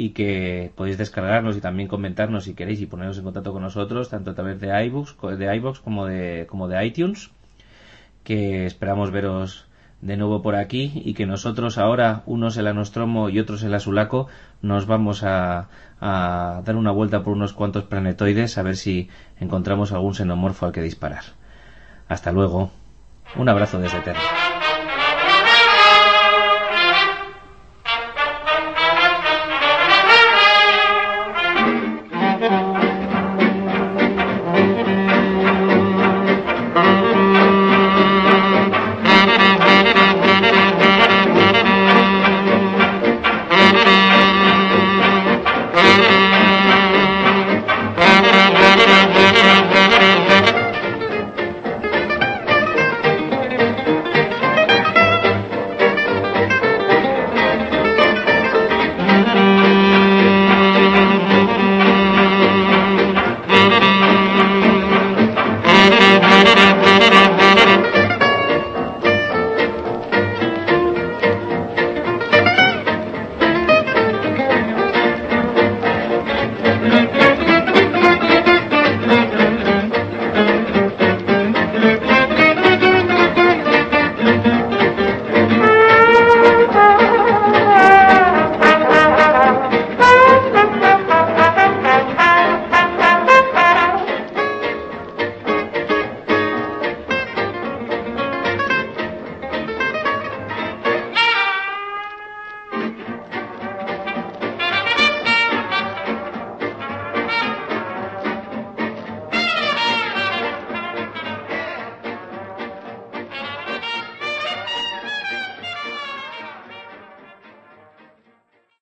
y 0.00 0.10
que 0.10 0.72
podéis 0.76 0.96
descargarnos 0.96 1.58
y 1.58 1.60
también 1.60 1.86
comentarnos 1.86 2.44
si 2.44 2.54
queréis 2.54 2.80
y 2.80 2.86
poneros 2.86 3.18
en 3.18 3.24
contacto 3.24 3.52
con 3.52 3.60
nosotros 3.60 4.08
tanto 4.08 4.30
a 4.30 4.34
través 4.34 4.58
de 4.58 4.68
iBooks, 4.86 5.14
de 5.38 5.56
iBox 5.56 5.80
como 5.80 6.06
de 6.06 6.46
como 6.48 6.68
de 6.68 6.86
iTunes, 6.86 7.30
que 8.24 8.64
esperamos 8.64 9.10
veros 9.10 9.66
de 10.00 10.16
nuevo 10.16 10.40
por 10.40 10.54
aquí 10.54 11.02
y 11.04 11.12
que 11.12 11.26
nosotros 11.26 11.76
ahora, 11.76 12.22
unos 12.24 12.56
en 12.56 12.64
la 12.64 12.72
Nostromo 12.72 13.28
y 13.28 13.40
otros 13.40 13.62
en 13.62 13.72
la 13.72 13.78
Sulaco, 13.78 14.28
nos 14.62 14.86
vamos 14.86 15.22
a, 15.22 15.68
a 16.00 16.62
dar 16.64 16.76
una 16.76 16.92
vuelta 16.92 17.22
por 17.22 17.34
unos 17.34 17.52
cuantos 17.52 17.84
planetoides 17.84 18.56
a 18.56 18.62
ver 18.62 18.76
si 18.76 19.10
encontramos 19.38 19.92
algún 19.92 20.14
xenomorfo 20.14 20.64
al 20.64 20.72
que 20.72 20.80
disparar. 20.80 21.24
Hasta 22.08 22.32
luego. 22.32 22.70
Un 23.36 23.50
abrazo 23.50 23.78
desde 23.78 24.00
Terra. 24.00 24.49